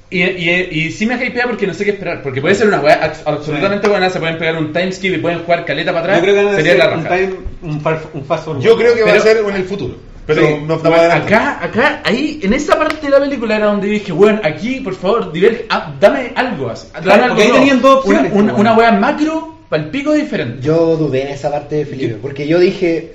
Y, 0.10 0.22
y, 0.24 0.68
y 0.72 0.92
sí 0.92 1.06
me 1.08 1.16
hypea 1.16 1.46
porque 1.48 1.66
no 1.68 1.74
sé 1.74 1.86
qué 1.86 1.92
esperar. 1.92 2.22
Porque 2.22 2.40
puede 2.42 2.54
ser 2.56 2.68
una 2.68 2.80
weá 2.80 3.02
abs- 3.02 3.22
absolutamente 3.26 3.88
buena. 3.88 4.10
Se 4.12 4.20
pueden 4.20 4.38
pegar 4.38 4.58
un 4.58 4.72
timeskip 4.72 5.14
y 5.16 5.18
pueden 5.18 5.40
jugar 5.40 5.66
caleta 5.66 5.92
para 5.92 6.16
atrás. 6.18 6.18
Yo 6.18 6.24
creo 6.24 6.36
que 6.36 6.44
van 6.44 6.54
a 6.54 6.58
Sería 6.58 6.74
hacer 6.74 6.86
la 6.86 6.98
un, 6.98 7.04
time, 7.04 7.34
un, 7.64 7.82
far- 7.82 8.02
un 8.14 8.26
fast 8.26 8.46
forward. 8.46 8.64
Yo 8.64 8.78
creo 8.78 8.94
que 8.96 9.02
va 9.04 9.14
a 9.14 9.20
ser 9.20 9.38
en 9.38 9.56
el 9.56 9.64
futuro. 9.66 9.96
Pero 10.26 10.42
Sí, 10.48 10.54
no 10.66 10.78
bueno, 10.80 11.14
acá, 11.14 11.60
acá, 11.62 12.02
ahí, 12.06 12.40
en 12.44 12.54
esa 12.54 12.78
parte 12.78 12.98
de 13.06 13.10
la 13.10 13.20
película 13.20 13.58
era 13.58 13.66
donde 13.68 13.88
dije, 13.88 14.12
bueno, 14.14 14.40
aquí, 14.44 14.80
por 14.80 14.96
favor, 14.96 15.32
diverge, 15.34 15.66
ah, 15.70 15.94
dame 16.00 16.32
algo 16.36 16.70
así. 16.70 16.88
Dame 16.94 17.04
Claro, 17.06 17.24
algo 17.24 17.36
porque 17.36 17.42
ahí 17.44 17.50
nuevo. 17.50 17.60
tenían 17.62 17.82
dos 17.82 17.96
opciones, 18.06 18.32
Una, 18.32 18.42
una, 18.42 18.52
pues, 18.52 18.62
una 18.62 18.74
bueno. 18.74 18.92
wea 18.92 19.00
macro, 19.00 19.58
palpico 19.70 20.14
diferente. 20.14 20.60
Yo 20.62 20.96
dudé 20.96 21.24
en 21.24 21.28
esa 21.30 21.52
parte 21.52 21.76
de 21.76 21.86
Felipe, 21.86 22.18
porque 22.22 22.48
yo 22.48 22.58
dije, 22.60 23.14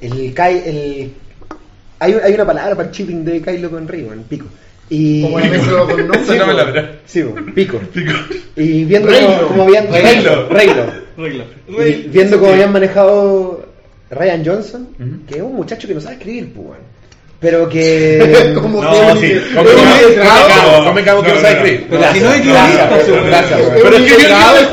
el, 0.00 0.34
Ky- 0.34 0.62
el 0.64 1.12
hay, 1.98 2.12
hay 2.24 2.32
una 2.34 2.44
palabra 2.46 2.74
para 2.74 2.88
el 2.88 2.94
chipping 2.94 3.24
de 3.24 3.42
Kylo 3.42 3.70
con 3.70 3.86
Rey, 3.88 4.08
el 4.10 4.20
pico. 4.20 4.46
Y, 4.88 5.22
Como 5.22 5.40
la 5.40 5.46
mezcla 5.46 5.78
con 5.78 6.46
palabra. 6.46 6.92
Sí, 7.06 7.22
pico. 7.54 7.78
Pico. 7.92 8.12
Y 8.56 8.84
viendo 8.84 9.08
como 9.48 9.64
habían 9.64 9.88
Reylo. 9.92 10.48
Reylo. 10.48 10.86
Regla. 11.18 11.44
Y 11.68 11.92
viendo 12.08 12.38
cómo 12.38 12.52
habían 12.52 12.72
manejado 12.72 13.66
Ryan 14.10 14.42
Johnson, 14.44 14.88
que 15.28 15.36
es 15.36 15.42
un 15.42 15.54
muchacho 15.56 15.88
que 15.88 15.94
no 15.94 16.00
sabe 16.00 16.14
escribir, 16.16 16.52
pues, 16.54 16.78
pero 17.40 17.68
que 17.68 18.52
Como 18.60 18.82
No, 18.82 19.16
sí. 19.16 19.32
No 20.84 20.92
me 20.92 21.02
cago 21.02 21.22
que 21.22 21.32
No, 21.32 21.40
sabe 21.40 21.54
escribir. 21.54 21.86
Pero 21.90 22.12
si 22.12 22.20
no 22.20 22.32
es 22.32 22.42
guionista, 22.42 22.88
gracias. 23.26 23.60
Pero 23.74 23.96
es 23.96 24.02
que 24.02 24.08
yo- 24.22 24.28
yo- 24.28 24.28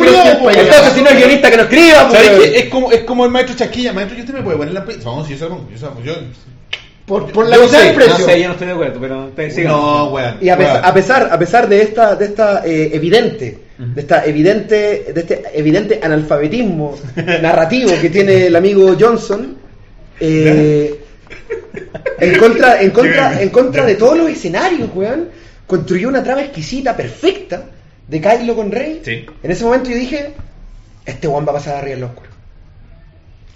yo- 0.05 0.49
Entonces, 0.61 0.93
si 0.93 1.01
no 1.01 1.09
es 1.09 1.17
guionista, 1.17 1.51
que 1.51 1.57
no 1.57 1.63
escriba, 1.63 2.07
pues. 2.09 2.21
Es 2.55 2.65
como, 2.69 2.91
es 2.91 3.01
como 3.01 3.25
el 3.25 3.31
maestro 3.31 3.55
Chasquilla. 3.57 3.91
Maestro, 3.93 4.17
¿y 4.17 4.21
usted 4.21 4.33
me 4.33 4.41
puede 4.43 4.57
poner 4.57 4.73
la? 4.73 4.85
Vamos, 5.03 5.27
yo. 5.29 5.35
Yo, 6.03 6.13
Por, 7.05 7.31
por 7.33 7.49
la 7.49 7.57
Yo 7.57 7.63
mitad 7.63 7.79
sé, 7.79 7.85
del 7.85 7.95
precio. 7.95 8.17
No 8.17 8.25
sé, 8.25 8.41
yo 8.41 8.47
no 8.47 8.53
estoy 8.53 8.67
de 8.67 8.73
acuerdo, 8.73 8.99
pero 9.01 9.27
te-. 9.35 9.63
No, 9.65 10.09
weón. 10.11 10.37
Y 10.39 10.49
a 10.49 10.53
a 10.53 10.93
pesar, 10.93 11.29
a 11.31 11.37
pesar 11.37 11.67
de 11.67 11.81
esta, 11.81 12.15
de 12.15 12.25
esta 12.25 12.65
eh, 12.65 12.91
evidente, 12.93 13.59
de 13.77 14.01
esta 14.01 14.25
evidente, 14.25 15.11
de 15.13 15.19
este 15.19 15.43
evidente 15.53 15.99
analfabetismo 16.01 16.97
narrativo 17.41 17.91
que 17.99 18.09
tiene 18.09 18.47
el 18.47 18.55
amigo 18.55 18.95
Johnson, 18.97 19.57
eh, 20.19 20.99
en 22.19 22.37
contra, 22.37 22.81
en 22.81 22.91
contra, 22.91 23.41
en 23.41 23.49
contra 23.49 23.85
de 23.85 23.95
todos 23.95 24.17
los 24.17 24.29
escenarios, 24.29 24.89
weón, 24.95 25.27
construyó 25.67 26.07
una 26.07 26.23
trama 26.23 26.43
exquisita, 26.43 26.95
perfecta, 26.95 27.65
de 28.07 28.21
Kylo 28.21 28.55
con 28.55 28.71
Rey. 28.71 29.01
Sí. 29.03 29.25
En 29.41 29.51
ese 29.51 29.65
momento 29.65 29.89
yo 29.89 29.97
dije, 29.97 30.31
este 31.05 31.27
weón 31.27 31.45
va 31.45 31.51
a 31.51 31.55
pasar 31.55 31.75
arriba 31.75 31.95
en 31.95 32.01
lo 32.01 32.07
oscuro. 32.07 32.32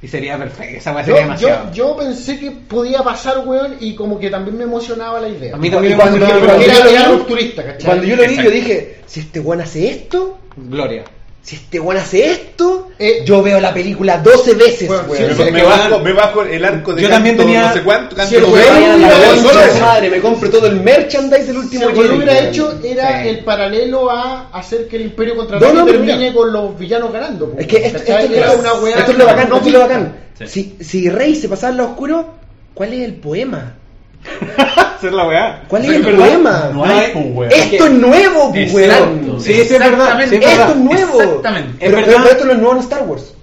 Y 0.02 0.08
sería 0.08 0.38
perfecto, 0.38 0.78
esa 0.78 0.94
weá 0.94 1.04
sería 1.04 1.22
Yo, 1.22 1.26
demasiado. 1.26 1.72
yo, 1.72 1.74
yo 1.74 1.98
pensé 1.98 2.40
que 2.40 2.52
podía 2.52 3.02
pasar, 3.02 3.40
weón, 3.48 3.78
y 3.80 3.96
como 3.96 4.20
que 4.20 4.30
también 4.30 4.56
me 4.58 4.64
emocionaba 4.66 5.20
la 5.20 5.28
idea. 5.30 5.56
A 5.56 5.58
mí 5.58 5.72
también 5.72 5.96
cuando- 5.96 6.18
emocionaba, 6.18 6.46
cuando 6.46 6.54
Porque 6.64 6.72
yo 6.72 6.72
era, 6.78 6.84
lo 6.86 6.90
era 6.92 7.10
vi- 7.10 7.18
rupturista, 7.18 7.64
¿cachai? 7.66 7.86
Cuando 7.86 8.04
yo 8.06 8.16
lo 8.16 8.24
vi, 8.28 8.36
yo 8.38 8.52
dije, 8.52 8.98
si 9.08 9.20
este 9.22 9.40
weón 9.40 9.62
hace 9.62 9.90
esto, 9.90 10.38
Gloria. 10.56 11.04
Si 11.48 11.56
este 11.56 11.80
weón 11.80 11.96
hace 11.98 12.30
esto, 12.30 12.90
Eh, 13.00 13.22
yo 13.26 13.42
veo 13.44 13.60
la 13.62 13.74
película 13.74 14.18
12 14.18 14.56
veces, 14.56 14.88
Bueno, 14.88 15.04
weón. 15.08 15.36
sí, 15.38 15.44
Me, 15.44 15.52
me 15.52 15.64
bajo, 15.64 16.00
me 16.00 16.12
bajo 16.12 16.42
el 16.44 16.66
arco 16.66 16.94
de 16.94 17.04
Yo 17.04 17.10
también 17.10 17.38
canto, 17.38 17.46
tenía- 17.52 17.68
no 17.68 17.74
sé 17.74 17.84
cuánto, 17.84 18.16
canto 18.16 18.30
Si 18.30 18.36
de 18.36 18.44
weón 18.44 19.40
su 19.76 19.80
madre, 19.82 20.10
me 20.10 20.20
compro 20.20 20.50
todo 20.50 20.66
el 20.68 20.82
merchandise 20.82 21.46
del 21.46 21.56
Si 21.56 21.58
último 21.62 21.86
weón 21.86 21.96
lo 21.96 22.02
Jedi, 22.04 22.16
hubiera 22.18 22.34
weón. 22.34 22.46
hecho 22.48 22.80
era 22.84 23.22
Sí. 23.24 23.30
el 23.30 23.40
paralelo 23.46 24.10
a 24.12 24.50
hacer 24.52 24.88
que 24.88 24.96
el 24.98 25.02
Imperio 25.04 25.36
No, 25.36 25.40
Contraataque 25.42 25.74
no, 25.74 25.86
pero 25.86 25.98
termine 26.00 26.18
mira. 26.18 26.34
con 26.34 26.52
los 26.52 26.78
villanos 26.80 27.14
ganando. 27.14 27.54
Es 27.58 27.68
que 27.68 27.78
esto, 27.86 27.98
esto- 28.00 28.12
Era 28.14 28.48
esto- 28.48 28.60
una 28.60 28.74
weá 28.74 28.96
esto 28.98 29.12
es 29.12 29.18
lo 29.18 29.26
bacán, 29.26 29.50
no 29.50 29.56
esto 29.58 29.68
es 29.68 29.74
lo 29.74 29.80
bacán. 29.80 30.16
Si, 30.46 30.76
si 30.82 31.10
Rey 31.10 31.36
se 31.36 31.48
pasaba 31.48 31.72
al 31.72 31.78
lado 31.78 31.90
oscuro, 31.92 32.28
¿cuál 32.74 32.94
es 32.94 33.02
el 33.06 33.14
poema? 33.16 33.76
Hacer 34.98 35.14
la 35.14 35.28
weá. 35.28 35.64
¿Cuál 35.68 35.86
es 35.86 35.90
el? 35.92 36.18
No 36.74 36.84
hay, 36.86 37.12
weón. 37.14 37.52
Esto 37.52 37.86
es 37.86 37.92
nuevo, 37.92 38.52
pues, 38.52 38.74
weón. 38.74 39.38
Sí, 39.40 39.54
sí, 39.54 39.62
es 39.62 39.80
verdad, 39.80 40.18
sí, 40.28 40.36
es 40.36 40.44
Esto 40.46 40.70
es 40.72 40.76
nuevo. 40.78 41.22
Exactamente. 41.22 41.76
Pero, 41.80 41.98
Es 41.98 42.04
pero- 42.04 42.08
verdad. 42.08 42.24
pero 42.24 42.32
esto 42.32 42.46
no 42.46 42.52
es 42.54 42.58
nuevo 42.60 42.74
en 42.74 42.80
Star 42.80 43.04
Wars. 43.04 43.34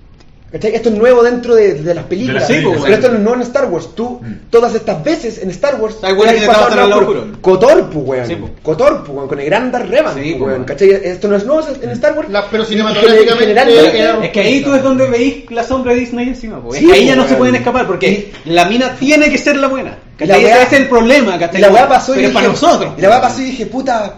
¿Cachai? 0.54 0.72
Esto 0.76 0.88
es 0.88 0.94
nuevo 0.94 1.24
dentro 1.24 1.56
de, 1.56 1.74
de 1.74 1.94
las 1.94 2.04
películas. 2.04 2.46
De 2.46 2.54
películas, 2.54 2.80
pero 2.84 2.86
sí. 2.86 3.00
esto 3.00 3.08
no 3.08 3.14
es 3.16 3.20
nuevo 3.24 3.36
en 3.36 3.42
Star 3.42 3.64
Wars. 3.66 3.88
Tú, 3.96 4.20
todas 4.50 4.72
estas 4.76 5.02
veces 5.02 5.38
en 5.42 5.50
Star 5.50 5.80
Wars, 5.80 5.96
Hay 6.02 6.14
te 6.16 6.34
que 6.40 6.46
pasado. 6.46 7.34
Cotor, 7.40 7.90
weón. 7.92 8.26
Sí. 8.28 8.36
Cotor, 8.62 9.04
weón, 9.08 9.26
con 9.26 9.40
el 9.40 9.46
gran 9.46 9.72
Revan, 9.72 10.14
Sí, 10.14 10.34
weón. 10.34 10.42
weón. 10.42 10.64
¿Cachai? 10.64 10.90
Esto 10.92 11.26
no 11.26 11.34
es 11.34 11.44
nuevo 11.44 11.66
en 11.82 11.90
Star 11.90 12.16
Wars. 12.16 12.28
La- 12.30 12.48
pero 12.48 12.62
Y- 12.62 12.66
y 12.66 12.68
cinematográficamente 12.68 13.50
era- 13.50 14.24
Es 14.24 14.30
que 14.30 14.40
ahí 14.40 14.60
tú 14.62 14.74
es 14.74 14.82
donde 14.84 15.06
veis 15.08 15.50
la 15.50 15.64
sombra 15.64 15.92
de 15.92 15.98
Disney 15.98 16.28
encima. 16.28 16.60
Es 16.72 16.78
que 16.78 16.92
ahí 16.92 17.06
ya 17.06 17.16
no 17.16 17.22
se 17.24 17.30
weón. 17.30 17.38
pueden 17.38 17.54
escapar, 17.56 17.86
porque 17.88 18.32
la 18.44 18.64
mina 18.66 18.94
tiene 18.96 19.30
que 19.30 19.38
ser 19.38 19.56
la 19.56 19.66
buena. 19.66 19.98
Y 20.14 20.18
¿cachai? 20.20 20.40
la 20.44 20.48
weá- 20.48 20.62
Ese 20.62 20.76
es 20.76 20.82
el 20.82 20.88
problema, 20.88 21.34
Y 21.34 21.38
¿cachai? 21.40 21.60
la 21.60 21.68
weá 21.70 21.88
pasó 21.88 22.12
y 22.12 22.14
Pero 22.18 22.28
dije, 22.28 22.34
para 22.34 22.46
nosotros. 22.48 22.92
Y 22.96 23.00
la 23.00 23.08
weá 23.08 23.20
pasó 23.20 23.40
y 23.40 23.44
dije, 23.46 23.66
puta, 23.66 24.14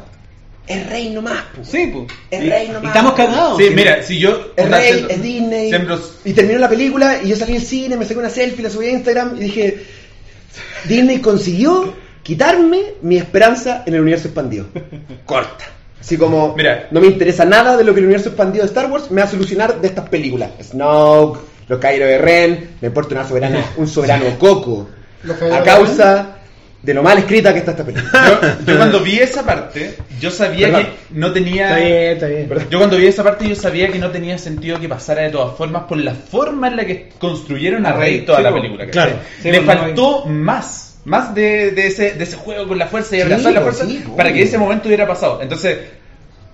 es 0.67 0.91
Rey 0.91 1.11
nomás, 1.11 1.45
pues. 1.55 1.69
Sí, 1.69 1.91
pues. 1.93 2.07
Es 2.31 2.43
Y, 2.45 2.51
rey 2.51 2.67
y 2.67 2.73
nomás. 2.73 2.89
estamos 2.95 3.13
cagados. 3.15 3.59
Sí, 3.59 3.71
mira, 3.75 4.03
si 4.03 4.19
yo. 4.19 4.53
Es 4.57 4.69
Rey, 4.71 4.93
siendo- 4.93 5.09
es 5.11 5.23
Disney. 5.23 5.71
Y 6.25 6.33
terminó 6.33 6.59
la 6.59 6.69
película 6.69 7.21
y 7.23 7.29
yo 7.29 7.37
salí 7.37 7.53
del 7.55 7.63
cine, 7.63 7.97
me 7.97 8.05
saqué 8.05 8.19
una 8.19 8.31
selfie, 8.31 8.63
la 8.63 8.71
subí 8.71 8.87
a 8.87 8.91
Instagram 8.91 9.37
y 9.37 9.41
dije, 9.45 9.85
Disney 10.85 11.19
consiguió 11.21 11.95
quitarme 12.23 12.81
mi 13.03 13.17
esperanza 13.17 13.83
en 13.87 13.95
el 13.95 14.01
universo 14.01 14.29
expandido. 14.29 14.67
Corta. 15.25 15.65
Así 16.01 16.17
como, 16.17 16.55
Mira. 16.57 16.89
no 16.91 17.01
me 17.01 17.07
interesa 17.09 17.45
nada 17.45 17.77
de 17.77 17.83
lo 17.83 17.93
que 17.93 18.01
el 18.01 18.07
universo 18.07 18.29
expandido 18.29 18.63
de 18.65 18.69
Star 18.69 18.91
Wars 18.91 19.11
me 19.11 19.23
va 19.23 19.27
a 19.27 19.31
solucionar 19.31 19.81
de 19.81 19.89
estas 19.89 20.09
películas. 20.09 20.51
Snoke, 20.63 21.41
los 21.69 21.79
Cairo 21.81 22.07
de 22.07 22.19
Ren, 22.19 22.71
me 22.81 22.89
importa 22.89 23.15
una 23.15 23.27
soberana, 23.27 23.65
un 23.77 23.89
soberano 23.89 24.39
coco. 24.39 24.89
A 25.53 25.63
causa 25.65 26.36
de 26.87 26.95
lo 26.95 27.03
mal 27.03 27.19
escrita 27.19 27.53
que 27.53 27.59
está 27.59 27.73
esta 27.73 27.85
película. 27.85 28.57
Yo, 28.65 28.65
yo 28.73 28.77
cuando 28.79 29.01
vi 29.01 29.19
esa 29.19 29.45
parte, 29.45 29.97
yo 30.21 30.31
sabía 30.31 30.69
Perdón. 30.69 30.85
que 30.85 31.19
no 31.19 31.33
tenía. 31.33 31.65
Está 31.69 31.77
bien, 31.85 32.13
está 32.13 32.27
bien. 32.29 32.69
Yo 32.71 32.79
cuando 32.79 32.97
vi 32.97 33.07
esa 33.09 33.25
parte 33.25 33.49
yo 33.49 33.57
sabía 33.57 33.91
que 33.91 33.99
no 33.99 34.11
tenía 34.13 34.39
sentido 34.39 34.79
que 34.79 34.89
pasara 34.89 35.23
de 35.23 35.31
todas 35.31 35.57
formas 35.59 35.83
por 35.85 35.99
la 35.99 36.15
forma 36.15 36.69
en 36.69 36.77
la 36.77 36.87
que 36.87 37.09
construyeron 37.19 37.85
a 37.87 37.93
Rey 37.93 38.21
toda 38.21 38.39
sí, 38.39 38.45
la 38.45 38.55
película. 38.55 38.87
Claro. 38.87 39.13
Sí, 39.43 39.51
Le 39.51 39.61
no 39.61 39.67
faltó 39.67 40.27
más, 40.27 40.99
más 41.05 41.35
de, 41.35 41.73
de 41.73 41.87
ese, 41.89 42.13
de 42.13 42.23
ese 42.23 42.37
juego 42.37 42.69
con 42.69 42.79
la 42.79 42.87
fuerza 42.87 43.17
y 43.17 43.19
Sí, 43.19 43.23
abrazar 43.25 43.53
la 43.53 43.61
po, 43.61 43.65
fuerza 43.67 43.85
sí, 43.87 44.03
po. 44.07 44.17
para 44.17 44.33
que 44.33 44.43
ese 44.43 44.57
momento 44.57 44.87
hubiera 44.87 45.09
pasado. 45.09 45.41
Entonces, 45.43 45.79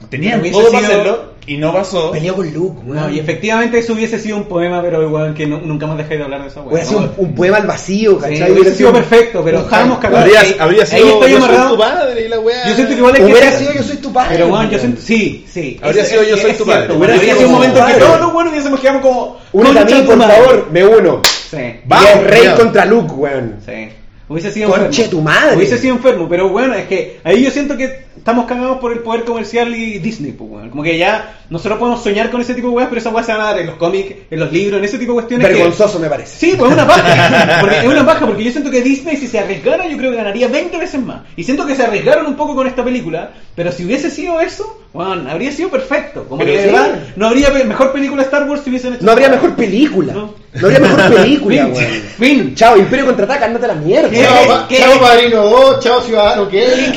tenían 0.08 0.40
Pero 0.40 0.52
todo 0.52 0.60
hubiese 0.68 0.76
para 0.76 0.88
sido- 0.88 1.00
hacerlo 1.00 1.32
y 1.44 1.56
no 1.56 1.72
pasó. 1.72 2.12
Peleó 2.12 2.36
con 2.36 2.52
Luke, 2.52 2.80
No, 2.84 2.92
weón. 2.92 3.14
y 3.14 3.18
efectivamente 3.18 3.78
eso 3.78 3.94
hubiese 3.94 4.18
sido 4.20 4.36
un 4.36 4.44
poema, 4.44 4.80
pero 4.80 5.02
igual 5.02 5.34
que 5.34 5.44
no- 5.46 5.58
nunca 5.60 5.86
más 5.88 5.98
dejé 5.98 6.16
de 6.16 6.22
hablar 6.22 6.42
de 6.42 6.48
esa 6.48 6.60
weá. 6.60 6.68
Hubiera 6.70 6.84
sido 6.88 7.00
¿no? 7.00 7.06
un, 7.18 7.26
un 7.28 7.34
poema 7.34 7.56
al 7.56 7.66
vacío, 7.66 8.12
Sí, 8.12 8.30
¿cachai? 8.30 8.52
hubiese 8.52 8.74
sido 8.76 8.92
perfecto, 8.92 9.42
pero 9.44 9.58
un- 9.58 9.64
estábamos 9.64 9.98
cagados. 9.98 10.20
Habría, 10.60 10.86
sido 10.86 11.26
yo 11.28 11.40
soy 11.40 11.68
tu 11.70 11.78
padre 11.78 12.24
y 12.24 12.28
la 12.28 12.38
weá. 12.40 12.68
Yo 12.68 12.74
siento 12.74 12.92
que 12.92 12.98
igual 12.98 13.14
hay 13.14 13.20
que 13.20 13.32
Hubiera 13.32 13.52
sido 13.52 13.72
yo 13.72 13.82
soy 13.82 13.96
tu 13.96 14.12
padre. 14.12 14.28
Pero 14.36 14.48
bueno, 14.48 14.64
yo 14.64 14.68
weón. 14.70 14.80
siento, 14.80 15.00
sí, 15.02 15.46
sí. 15.50 15.80
Habría 15.82 16.02
Es- 16.02 16.08
sido 16.10 16.22
es- 16.22 16.28
Yo 16.28 16.36
soy 16.36 16.50
es 16.52 16.58
tu 16.58 16.64
cierto, 16.64 16.82
padre. 16.82 16.96
Hubiera 16.98 17.14
Hubiera 17.16 17.24
sido 17.24 17.36
sido 17.38 17.48
un 17.48 17.54
momento 17.54 17.86
que 17.86 17.92
todos 17.94 18.20
los 18.20 18.32
buenos 18.32 18.52
hubiésemos 18.52 18.80
quedado 18.80 19.00
como. 19.00 19.36
Únete 19.52 19.78
a 19.80 19.84
mí, 19.84 20.02
por 20.06 20.18
favor, 20.18 20.68
me 20.70 20.84
uno. 20.86 21.22
Sí. 21.50 21.56
Vamos, 21.84 22.08
es 22.10 22.24
Rey 22.24 22.48
contra 22.56 22.84
Luke, 22.86 23.12
weón. 23.14 23.56
Sí. 23.66 23.88
Hubiese 24.32 24.50
sido 24.52 24.70
Conche 24.70 24.86
enfermo. 25.04 25.10
tu 25.10 25.20
madre. 25.20 25.56
Hubiese 25.56 25.78
sido 25.78 25.94
enfermo, 25.96 26.26
pero 26.28 26.48
bueno, 26.48 26.74
es 26.74 26.86
que 26.86 27.20
ahí 27.24 27.42
yo 27.42 27.50
siento 27.50 27.76
que 27.76 28.06
estamos 28.16 28.46
cagados 28.46 28.78
por 28.78 28.92
el 28.92 29.00
poder 29.00 29.24
comercial 29.24 29.74
y 29.74 29.98
Disney, 29.98 30.32
pues, 30.32 30.50
weón. 30.50 30.70
Como 30.70 30.82
que 30.82 30.96
ya 30.98 31.38
nosotros 31.50 31.78
podemos 31.78 32.02
soñar 32.02 32.30
con 32.30 32.40
ese 32.40 32.54
tipo 32.54 32.68
de 32.68 32.74
weas, 32.74 32.88
pero 32.88 33.00
esas 33.00 33.12
weas 33.12 33.26
se 33.26 33.32
van 33.32 33.40
a 33.40 33.44
dar 33.44 33.58
en 33.58 33.66
los 33.66 33.76
cómics, 33.76 34.14
en 34.30 34.40
los 34.40 34.52
libros, 34.52 34.78
en 34.78 34.84
ese 34.84 34.98
tipo 34.98 35.12
de 35.12 35.16
cuestiones. 35.16 35.46
que- 35.48 35.54
Vergonzoso 35.54 35.98
me 35.98 36.08
parece. 36.08 36.36
Sí, 36.38 36.54
pues 36.58 36.70
es 36.70 36.74
una 36.76 36.84
baja. 36.84 37.58
Porque 37.60 37.78
es 37.78 37.84
una 37.84 38.02
baja, 38.02 38.26
porque 38.26 38.44
yo 38.44 38.50
siento 38.50 38.70
que 38.70 38.80
Disney, 38.82 39.16
si 39.16 39.26
se 39.28 39.38
arriesgara, 39.38 39.86
yo 39.86 39.96
creo 39.96 40.10
que 40.10 40.16
ganaría 40.16 40.48
20 40.48 40.76
veces 40.78 41.00
más. 41.00 41.22
Y 41.36 41.44
siento 41.44 41.66
que 41.66 41.74
se 41.76 41.82
arriesgaron 41.84 42.26
un 42.26 42.36
poco 42.36 42.54
con 42.54 42.66
esta 42.66 42.82
película, 42.84 43.30
pero 43.54 43.70
si 43.72 43.84
hubiese 43.84 44.10
sido 44.10 44.40
eso, 44.40 44.81
bueno, 44.92 45.30
habría 45.30 45.50
sido 45.52 45.70
perfecto. 45.70 46.24
Como 46.28 46.38
Pero 46.38 46.50
que 46.52 46.58
de 46.58 46.64
sí. 46.64 46.70
verdad, 46.74 46.98
no 47.16 47.26
habría 47.28 47.52
pe- 47.52 47.64
mejor 47.64 47.92
película 47.92 48.22
Star 48.24 48.48
Wars 48.48 48.60
si 48.62 48.70
hubiesen 48.70 48.94
hecho 48.94 49.04
No 49.04 49.12
habría 49.12 49.28
mejor 49.30 49.54
película. 49.56 50.12
No. 50.12 50.34
No, 50.54 50.66
habría 50.66 50.80
mejor 50.80 51.14
película, 51.14 51.64
Fin. 51.64 51.72
weón. 51.74 52.02
Fin. 52.18 52.54
Chao, 52.54 52.76
Imperio 52.76 53.06
contraataca, 53.06 53.46
ándate 53.46 53.64
a 53.64 53.68
la 53.68 53.74
mierda. 53.74 54.10
¿Qué? 54.10 54.22
Chao, 54.22 54.46
pa- 54.46 54.66
¿Qué? 54.68 54.76
chao 54.78 55.00
Padrino 55.00 55.42
2, 55.44 55.80
chao 55.80 56.00
Ciudadano, 56.02 56.46
¿qué? 56.48 56.64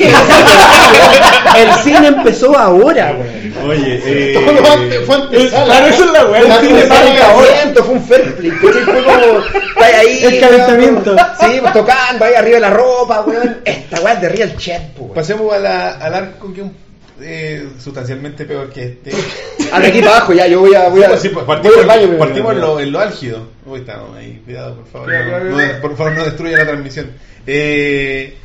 El 1.56 1.72
cine 1.82 2.08
empezó 2.08 2.56
ahora, 2.58 3.16
weón. 3.18 3.46
Oye, 3.70 4.00
eh, 4.04 4.34
Todo 4.34 4.72
antes 4.72 5.00
fue 5.06 5.14
antesala. 5.16 5.64
Claro, 5.64 5.86
eso 5.86 6.04
es 6.04 6.10
la 6.12 6.26
wea, 6.26 6.40
El 6.40 6.66
cine 6.68 6.82
para 6.82 7.00
ahora. 7.00 7.18
calentamiento, 7.46 7.84
fue 7.84 7.94
un 7.94 8.04
fair 8.04 8.34
play, 8.36 8.50
¿cachai? 8.50 8.82
Fue 8.84 9.04
como, 9.04 9.38
está 9.40 9.98
ahí. 9.98 10.20
El 10.24 10.40
calentamiento. 10.40 11.14
weón, 11.14 11.26
Sí, 11.40 11.58
pues 11.60 11.72
tocando 11.72 12.24
ahí 12.26 12.34
arriba 12.34 12.54
de 12.56 12.60
la 12.60 12.70
ropa, 12.70 13.20
weón. 13.22 13.56
Esta 13.64 14.00
weá 14.02 14.12
es 14.14 14.20
de 14.20 14.28
Real 14.28 14.56
Chat, 14.58 14.82
weón. 14.98 15.14
pasemos 15.14 15.52
a 15.54 15.58
la- 15.58 15.92
al 15.92 16.14
arco 16.14 16.52
que 16.52 16.60
un- 16.62 16.76
eh, 17.20 17.68
sustancialmente 17.78 18.44
peor 18.44 18.70
que 18.70 18.84
este. 18.84 19.10
A 19.72 19.80
de 19.80 19.86
aquí 19.88 20.00
para 20.00 20.16
abajo, 20.16 20.32
ya, 20.32 20.46
yo 20.46 20.60
voy 20.60 20.74
a. 20.74 20.88
Voy 20.88 21.02
a 21.02 21.16
Sí, 21.16 21.28
pues, 21.28 21.46
voy 21.46 21.56
partimos, 21.56 21.78
al 21.78 21.86
baño 21.86 22.18
partimos 22.18 22.52
en, 22.52 22.60
lo, 22.60 22.80
en 22.80 22.92
lo 22.92 23.00
álgido. 23.00 23.48
Uy, 23.64 23.80
estamos 23.80 24.16
ahí, 24.16 24.40
cuidado, 24.44 24.76
por 24.76 24.86
favor. 24.86 25.12
No, 25.12 25.50
no, 25.50 25.80
por 25.80 25.96
favor, 25.96 26.12
no 26.12 26.24
destruya 26.24 26.58
la 26.58 26.66
transmisión. 26.66 27.10
Eh, 27.46 28.36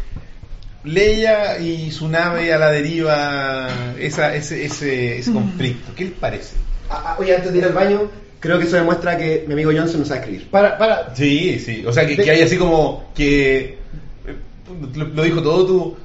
Leia 0.84 1.60
y 1.60 1.92
su 1.92 2.08
nave 2.08 2.52
a 2.54 2.58
la 2.58 2.72
deriva, 2.72 3.68
esa, 4.00 4.34
ese, 4.36 4.66
ese, 4.66 5.20
ese 5.20 5.32
conflicto, 5.32 5.94
¿qué 5.96 6.06
les 6.06 6.14
parece? 6.14 6.56
Ah, 6.90 7.04
ah, 7.06 7.16
Oye, 7.20 7.36
antes 7.36 7.52
de 7.52 7.60
ir 7.60 7.66
al 7.66 7.74
baño, 7.74 8.10
creo 8.40 8.58
que 8.58 8.66
eso 8.66 8.78
demuestra 8.78 9.16
que 9.16 9.44
mi 9.48 9.54
amigo 9.54 9.72
Johnson 9.76 10.00
no 10.00 10.06
sabe 10.06 10.22
escribir. 10.22 10.50
Para, 10.50 10.78
para. 10.78 11.16
Sí, 11.16 11.60
sí, 11.60 11.84
o 11.86 11.94
sea, 11.94 12.08
que, 12.08 12.18
que 12.18 12.32
hay 12.32 12.42
así 12.42 12.58
como 12.58 13.12
que 13.14 13.78
eh, 14.26 14.36
lo, 14.96 15.06
lo 15.06 15.24
dijo 15.24 15.44
todo 15.44 15.66
tú. 15.66 15.98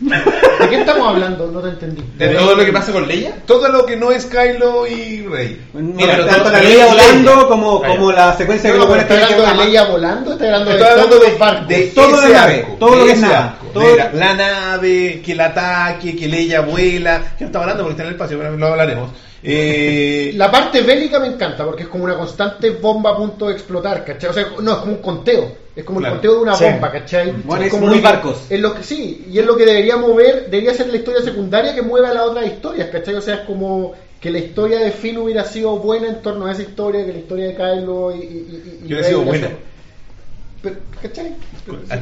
¿De 0.00 0.68
qué 0.70 0.80
estamos 0.80 1.08
hablando? 1.08 1.48
No 1.50 1.60
te 1.60 1.70
entendí. 1.70 2.02
¿De 2.16 2.28
todo 2.28 2.54
lo 2.54 2.64
que 2.64 2.72
pasa 2.72 2.92
con 2.92 3.08
Leia? 3.08 3.34
Todo 3.46 3.68
lo 3.68 3.84
que 3.84 3.96
no 3.96 4.12
es 4.12 4.26
Kylo 4.26 4.86
y 4.86 5.22
Rey. 5.26 5.60
Mira, 5.74 6.18
No, 6.18 6.24
tanto 6.26 6.42
todo- 6.44 6.52
la 6.52 6.58
pero 6.58 6.68
Leia 6.70 6.86
volando 6.86 7.48
como, 7.48 7.84
Ahí. 7.84 7.96
como 7.96 8.12
la 8.12 8.36
secuencia 8.36 8.70
No, 8.70 8.74
que 8.74 8.80
no, 8.80 8.94
lo 8.94 9.00
¿Estás 9.00 9.22
hablando 9.32 9.44
de 9.62 9.64
Leia 9.66 9.84
volando? 9.84 10.32
¿Estás 10.32 10.46
hablando 10.46 10.70
de 10.70 10.76
Estoy 10.76 10.90
hablando 10.92 11.18
de, 11.18 11.36
barcos? 11.36 11.68
de 11.68 11.82
Todo 11.94 12.20
la 12.20 12.28
nave, 12.28 12.54
arco, 12.60 12.76
todo 12.78 12.90
lo 12.94 13.00
de 13.00 13.06
que 13.06 13.12
es 13.12 13.20
nada, 13.20 13.58
todo- 13.74 13.84
Mira, 13.90 14.10
la 14.14 14.34
nave, 14.34 15.22
que 15.24 15.32
el 15.32 15.40
ataque, 15.40 16.16
que 16.16 16.28
Leia 16.28 16.60
vuela. 16.60 17.18
Que 17.36 17.44
no 17.44 17.46
estamos 17.48 17.64
hablando 17.64 17.82
porque 17.82 17.92
está 17.92 18.02
en 18.04 18.08
el 18.08 18.14
espacio, 18.14 18.38
pero 18.38 18.56
lo 18.56 18.66
hablaremos. 18.68 19.10
Eh, 19.42 20.32
La 20.34 20.50
parte 20.50 20.82
bélica 20.82 21.20
me 21.20 21.28
encanta 21.28 21.64
porque 21.64 21.84
es 21.84 21.88
como 21.88 22.04
una 22.04 22.16
constante 22.16 22.70
bomba 22.70 23.10
a 23.10 23.16
punto 23.16 23.46
de 23.46 23.52
explotar, 23.54 24.04
¿cachai? 24.04 24.30
O 24.30 24.32
sea, 24.32 24.46
no, 24.60 24.72
es 24.72 24.78
como 24.78 24.92
un 24.94 25.02
conteo. 25.02 25.52
Es 25.76 25.84
como 25.84 26.00
Claro. 26.00 26.14
el 26.16 26.20
conteo 26.20 26.34
de 26.36 26.42
una 26.42 26.54
Sí. 26.56 26.64
bomba, 26.64 26.90
¿cachai? 26.90 27.32
Bueno, 27.44 27.64
es 27.64 27.70
como 27.70 27.86
muy 27.86 28.00
barcos. 28.00 28.42
Es 28.50 28.60
lo 28.60 28.74
que, 28.74 28.82
sí, 28.82 29.26
y 29.30 29.38
es 29.38 29.46
lo 29.46 29.56
que 29.56 29.64
debería 29.64 29.96
mover, 29.96 30.50
debería 30.50 30.74
ser 30.74 30.88
la 30.88 30.96
historia 30.96 31.22
secundaria 31.22 31.72
que 31.74 31.82
mueva 31.82 32.08
a 32.10 32.14
las 32.14 32.24
otras 32.24 32.46
historias, 32.46 32.88
¿cachai? 32.90 33.14
O 33.14 33.20
sea, 33.20 33.34
es 33.36 33.40
como 33.42 33.92
que 34.20 34.30
la 34.32 34.38
historia 34.40 34.80
de 34.80 34.90
Finn 34.90 35.18
hubiera 35.18 35.44
sido 35.44 35.76
buena 35.78 36.08
en 36.08 36.20
torno 36.20 36.46
a 36.46 36.52
esa 36.52 36.62
historia, 36.62 37.06
que 37.06 37.12
la 37.12 37.18
historia 37.18 37.46
de 37.46 37.54
Kylo 37.54 38.10
y... 38.16 38.18
y, 38.18 38.20
y- 38.20 38.24
y 38.24 38.78
Que 38.80 38.84
hubiera 38.86 39.04
sido 39.04 39.22
buena. 39.22 39.48
Pero, 40.60 40.74
¿cachai? 41.00 41.34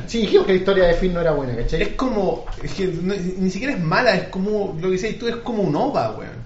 Sí, 0.07 0.21
dijimos 0.23 0.47
que 0.47 0.53
la 0.55 0.59
historia 0.59 0.85
de 0.85 0.95
Finn 0.95 1.13
no 1.13 1.21
era 1.21 1.33
buena, 1.33 1.55
¿cachai? 1.55 1.83
es 1.83 1.89
como. 1.89 2.47
Es 2.63 2.73
que 2.73 2.87
no- 2.87 3.15
ni 3.39 3.51
siquiera 3.51 3.75
es 3.75 3.81
mala, 3.81 4.15
es 4.17 4.29
como. 4.29 4.75
Lo 4.81 4.87
que 4.89 4.93
dices 4.93 5.19
tú 5.19 5.29
es 5.29 5.37
como 5.37 5.63
un 5.63 5.77
OVA, 5.77 6.13
weón. 6.19 6.46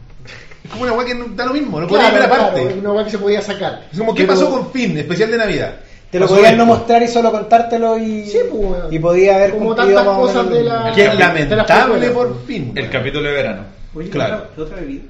Es 0.70 0.76
como 0.78 0.84
una 0.84 0.92
weá 0.92 1.04
que 1.06 1.14
no, 1.16 1.26
da 1.34 1.46
lo 1.46 1.52
mismo, 1.52 1.80
lo 1.80 1.88
podemos 1.88 2.12
ver 2.12 2.22
aparte. 2.22 2.60
claro, 2.62 2.78
una 2.78 2.92
hueá 2.92 3.04
que 3.04 3.10
se 3.10 3.18
podía 3.18 3.42
sacar. 3.42 3.82
Es 3.92 3.98
como, 3.98 4.14
¿qué 4.14 4.22
Pero- 4.22 4.34
pasó 4.34 4.50
con 4.50 4.70
Finn? 4.70 4.96
Especial 4.98 5.30
de 5.32 5.36
Navidad. 5.36 5.74
Te 6.12 6.18
lo 6.20 6.26
podían 6.28 6.56
no 6.56 6.66
mostrar 6.66 7.02
y 7.02 7.08
solo 7.08 7.30
contártelo 7.30 7.98
y, 7.98 8.26
Sí, 8.26 8.38
pues, 8.50 8.82
y 8.90 8.98
podía 8.98 9.36
haber 9.36 9.52
Como 9.52 9.74
tantas 9.74 10.04
cosas 10.04 10.48
de 10.50 10.62
la- 10.64 10.92
Que 10.94 11.06
es 11.06 11.18
lamentable 11.18 12.10
por. 12.10 12.44
Finn. 12.46 12.72
El 12.76 12.88
capítulo 12.90 13.28
de 13.28 13.34
verano. 13.34 13.62
Oye, 13.94 14.10
Claro. 14.10 14.44
¿otra, 14.52 14.62
otra 14.64 14.76
bebida? 14.76 15.02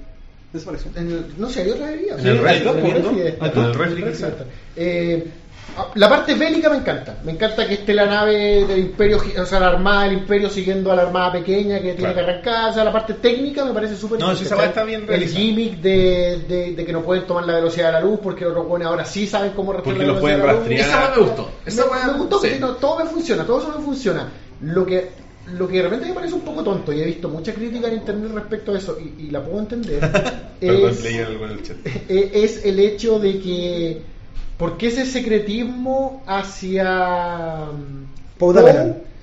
¿Desapareció? 0.52 0.90
No 1.38 1.48
sé, 1.48 1.62
hay 1.62 1.70
otra 1.70 1.86
bebida. 1.86 2.16
En 2.18 2.26
el 2.26 2.38
refri, 2.38 2.64
¿no? 2.64 2.72
en 2.78 3.64
el 3.64 3.74
refri 3.74 4.04
la 5.94 6.08
parte 6.08 6.34
bélica 6.34 6.68
me 6.70 6.76
encanta. 6.78 7.18
Me 7.24 7.32
encanta 7.32 7.66
que 7.66 7.74
esté 7.74 7.94
la 7.94 8.06
nave 8.06 8.64
del 8.66 8.78
Imperio, 8.78 9.18
o 9.40 9.46
sea, 9.46 9.60
la 9.60 9.68
armada 9.68 10.04
del 10.04 10.14
Imperio 10.14 10.48
siguiendo 10.50 10.90
a 10.92 10.96
la 10.96 11.02
armada 11.02 11.32
pequeña 11.32 11.76
que 11.76 11.94
tiene 11.94 12.12
Claro. 12.12 12.14
que 12.14 12.20
arrancar. 12.20 12.70
O 12.70 12.74
sea, 12.74 12.84
la 12.84 12.92
parte 12.92 13.14
técnica 13.14 13.64
me 13.64 13.72
parece 13.72 13.96
súper 13.96 14.20
No, 14.20 14.34
sí, 14.34 14.44
esa 14.44 14.64
está 14.64 14.84
bien 14.84 15.06
El 15.08 15.26
gimmick 15.28 15.80
de, 15.80 16.40
de, 16.48 16.74
de 16.74 16.84
que 16.84 16.92
no 16.92 17.02
pueden 17.02 17.26
tomar 17.26 17.44
la 17.44 17.54
velocidad 17.54 17.86
de 17.86 17.92
la 17.92 18.00
luz 18.00 18.20
porque 18.22 18.44
los 18.44 18.66
buenos 18.66 18.88
ahora 18.88 19.04
sí 19.04 19.26
saben 19.26 19.52
cómo 19.52 19.72
respetar 19.72 19.94
Porque 19.96 20.06
la 20.06 20.12
los 20.12 20.22
velocidad 20.22 20.40
pueden 20.40 20.40
de 20.40 20.46
la 20.46 20.52
luz. 20.52 20.90
rastrear. 20.90 21.06
Esa 21.06 21.16
me 21.16 21.26
gustó. 21.26 21.50
Esa 21.66 21.84
Me- 22.06 22.12
me 22.12 22.18
gustó, 22.18 22.40
sí. 22.40 22.48
no, 22.60 22.74
todo 22.76 22.98
me 22.98 23.04
funciona, 23.10 23.44
todo 23.44 23.60
eso 23.60 23.68
me 23.78 23.84
funciona. 23.84 24.28
Lo 24.62 24.84
que, 24.86 25.08
lo 25.54 25.66
que 25.68 25.76
de 25.78 25.82
repente 25.82 26.06
me 26.08 26.14
parece 26.14 26.34
un 26.34 26.40
poco 26.42 26.62
tonto, 26.62 26.92
y 26.92 27.00
he 27.00 27.04
visto 27.06 27.28
mucha 27.28 27.52
crítica 27.54 27.88
en 27.88 27.94
internet 27.94 28.30
respecto 28.34 28.72
a 28.72 28.78
eso, 28.78 28.96
y, 29.00 29.24
y 29.24 29.30
la 29.30 29.42
puedo 29.42 29.58
entender, 29.60 30.00
Perdón, 30.60 30.90
es, 30.90 31.02
leí 31.02 31.16
algo 31.18 31.46
en 31.46 31.50
el 31.52 31.62
chat. 31.62 31.76
eh, 32.08 32.30
es 32.34 32.64
el 32.66 32.78
hecho 32.78 33.18
de 33.18 33.38
que, 33.40 34.02
¿por 34.60 34.76
qué 34.76 34.86
ese 34.88 35.06
secretismo 35.06 36.22
hacia 36.26 36.84
mm, 37.72 38.38
Poe 38.38 38.54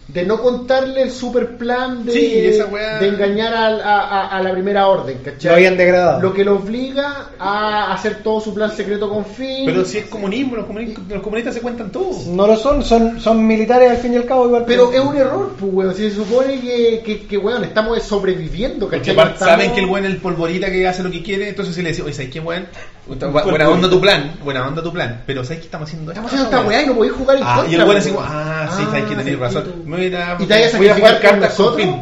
de 0.08 0.24
no 0.26 0.42
contarle 0.42 1.02
el 1.02 1.12
super 1.12 1.58
plan 1.58 2.06
de, 2.06 2.14
Sí, 2.14 2.34
esa 2.46 2.66
weá- 2.68 2.98
de 3.00 3.10
engañar 3.10 3.54
al- 3.54 3.82
a, 3.82 4.00
a- 4.08 4.28
a 4.38 4.42
la 4.42 4.54
primera 4.54 4.88
orden, 4.88 5.18
¿cachai? 5.22 5.50
Lo 5.50 5.56
habían 5.56 5.76
degradado. 5.76 6.22
Lo 6.22 6.34
que 6.34 6.46
lo 6.46 6.56
obliga 6.56 7.32
a 7.38 7.92
hacer 7.94 8.24
todo 8.24 8.40
su 8.40 8.54
plan 8.54 8.72
secreto 8.72 9.10
con 9.10 9.26
Finn. 9.26 9.66
Pero 9.66 9.84
si 9.84 9.98
es 9.98 10.06
comunismo, 10.06 10.56
los 10.56 10.66
comunistas, 10.66 11.04
los 11.10 11.22
comunistas 11.22 11.56
se 11.56 11.60
cuentan 11.62 11.92
todo. 11.92 12.12
No 12.28 12.48
lo 12.48 12.56
son, 12.56 12.84
son, 12.86 13.20
son 13.20 13.46
militares 13.46 13.92
al 13.92 13.98
fin 13.98 14.14
y 14.14 14.16
al 14.16 14.26
cabo 14.26 14.46
igual. 14.46 14.64
Pero 14.66 14.90
que- 14.90 14.96
es 14.98 15.04
un 15.04 15.18
error, 15.18 15.52
pues, 15.60 15.74
weón. 15.74 15.94
Si 15.94 16.10
se 16.10 16.16
supone 16.16 16.62
que, 16.62 17.02
que, 17.06 17.28
que, 17.28 17.38
weón, 17.38 17.66
estamos 17.66 18.02
sobreviviendo, 18.02 18.86
Porque 18.86 19.00
¿cachai? 19.00 19.14
Estamos- 19.34 19.40
saben 19.40 19.74
que 19.74 19.82
el 19.82 19.88
buen 19.88 20.06
es 20.06 20.12
el 20.12 20.18
polvorita 20.22 20.72
que 20.72 20.88
hace 20.88 21.04
lo 21.04 21.12
que 21.12 21.22
quiere, 21.22 21.50
entonces 21.50 21.76
se 21.76 21.84
le 21.84 21.90
dice, 21.90 22.02
oye, 22.04 22.14
¿sabes 22.14 22.32
qué, 22.32 22.40
buen? 22.40 22.66
Buena 23.08 23.70
onda 23.70 23.90
tu 23.90 24.02
plan, 24.02 24.34
buena 24.44 24.68
onda 24.68 24.84
tu 24.84 24.92
plan, 24.92 25.24
pero 25.26 25.44
¿sabes 25.44 25.60
qué 25.60 25.66
estamos 25.66 25.88
haciendo? 25.88 26.12
Estamos 26.12 26.32
haciendo 26.32 26.50
esta 26.58 26.68
weá 26.68 26.82
y 26.84 26.86
no 26.88 26.96
podéis 26.96 27.14
jugar 27.16 27.38
en 27.38 27.44
Ah, 27.46 27.56
contra. 27.56 27.72
y 27.72 27.76
el 27.76 27.86
buen 27.86 27.98
pues, 27.98 28.06
así, 28.08 28.16
ah, 28.20 28.74
sí, 28.78 28.84
sabes 28.86 29.04
que 29.06 29.10
tenéis 29.16 29.36
sí, 29.36 29.36
razón. 29.36 29.74
Mira, 29.86 30.38
Y 30.40 30.46
te 30.46 30.54
vayas 30.54 30.74
a 30.74 30.78
voy 30.78 30.88
a 30.88 30.94
sacrificar 30.94 31.12
por 31.14 31.22
cartas 31.22 31.54
con 31.54 31.66
nosotros. 31.66 31.96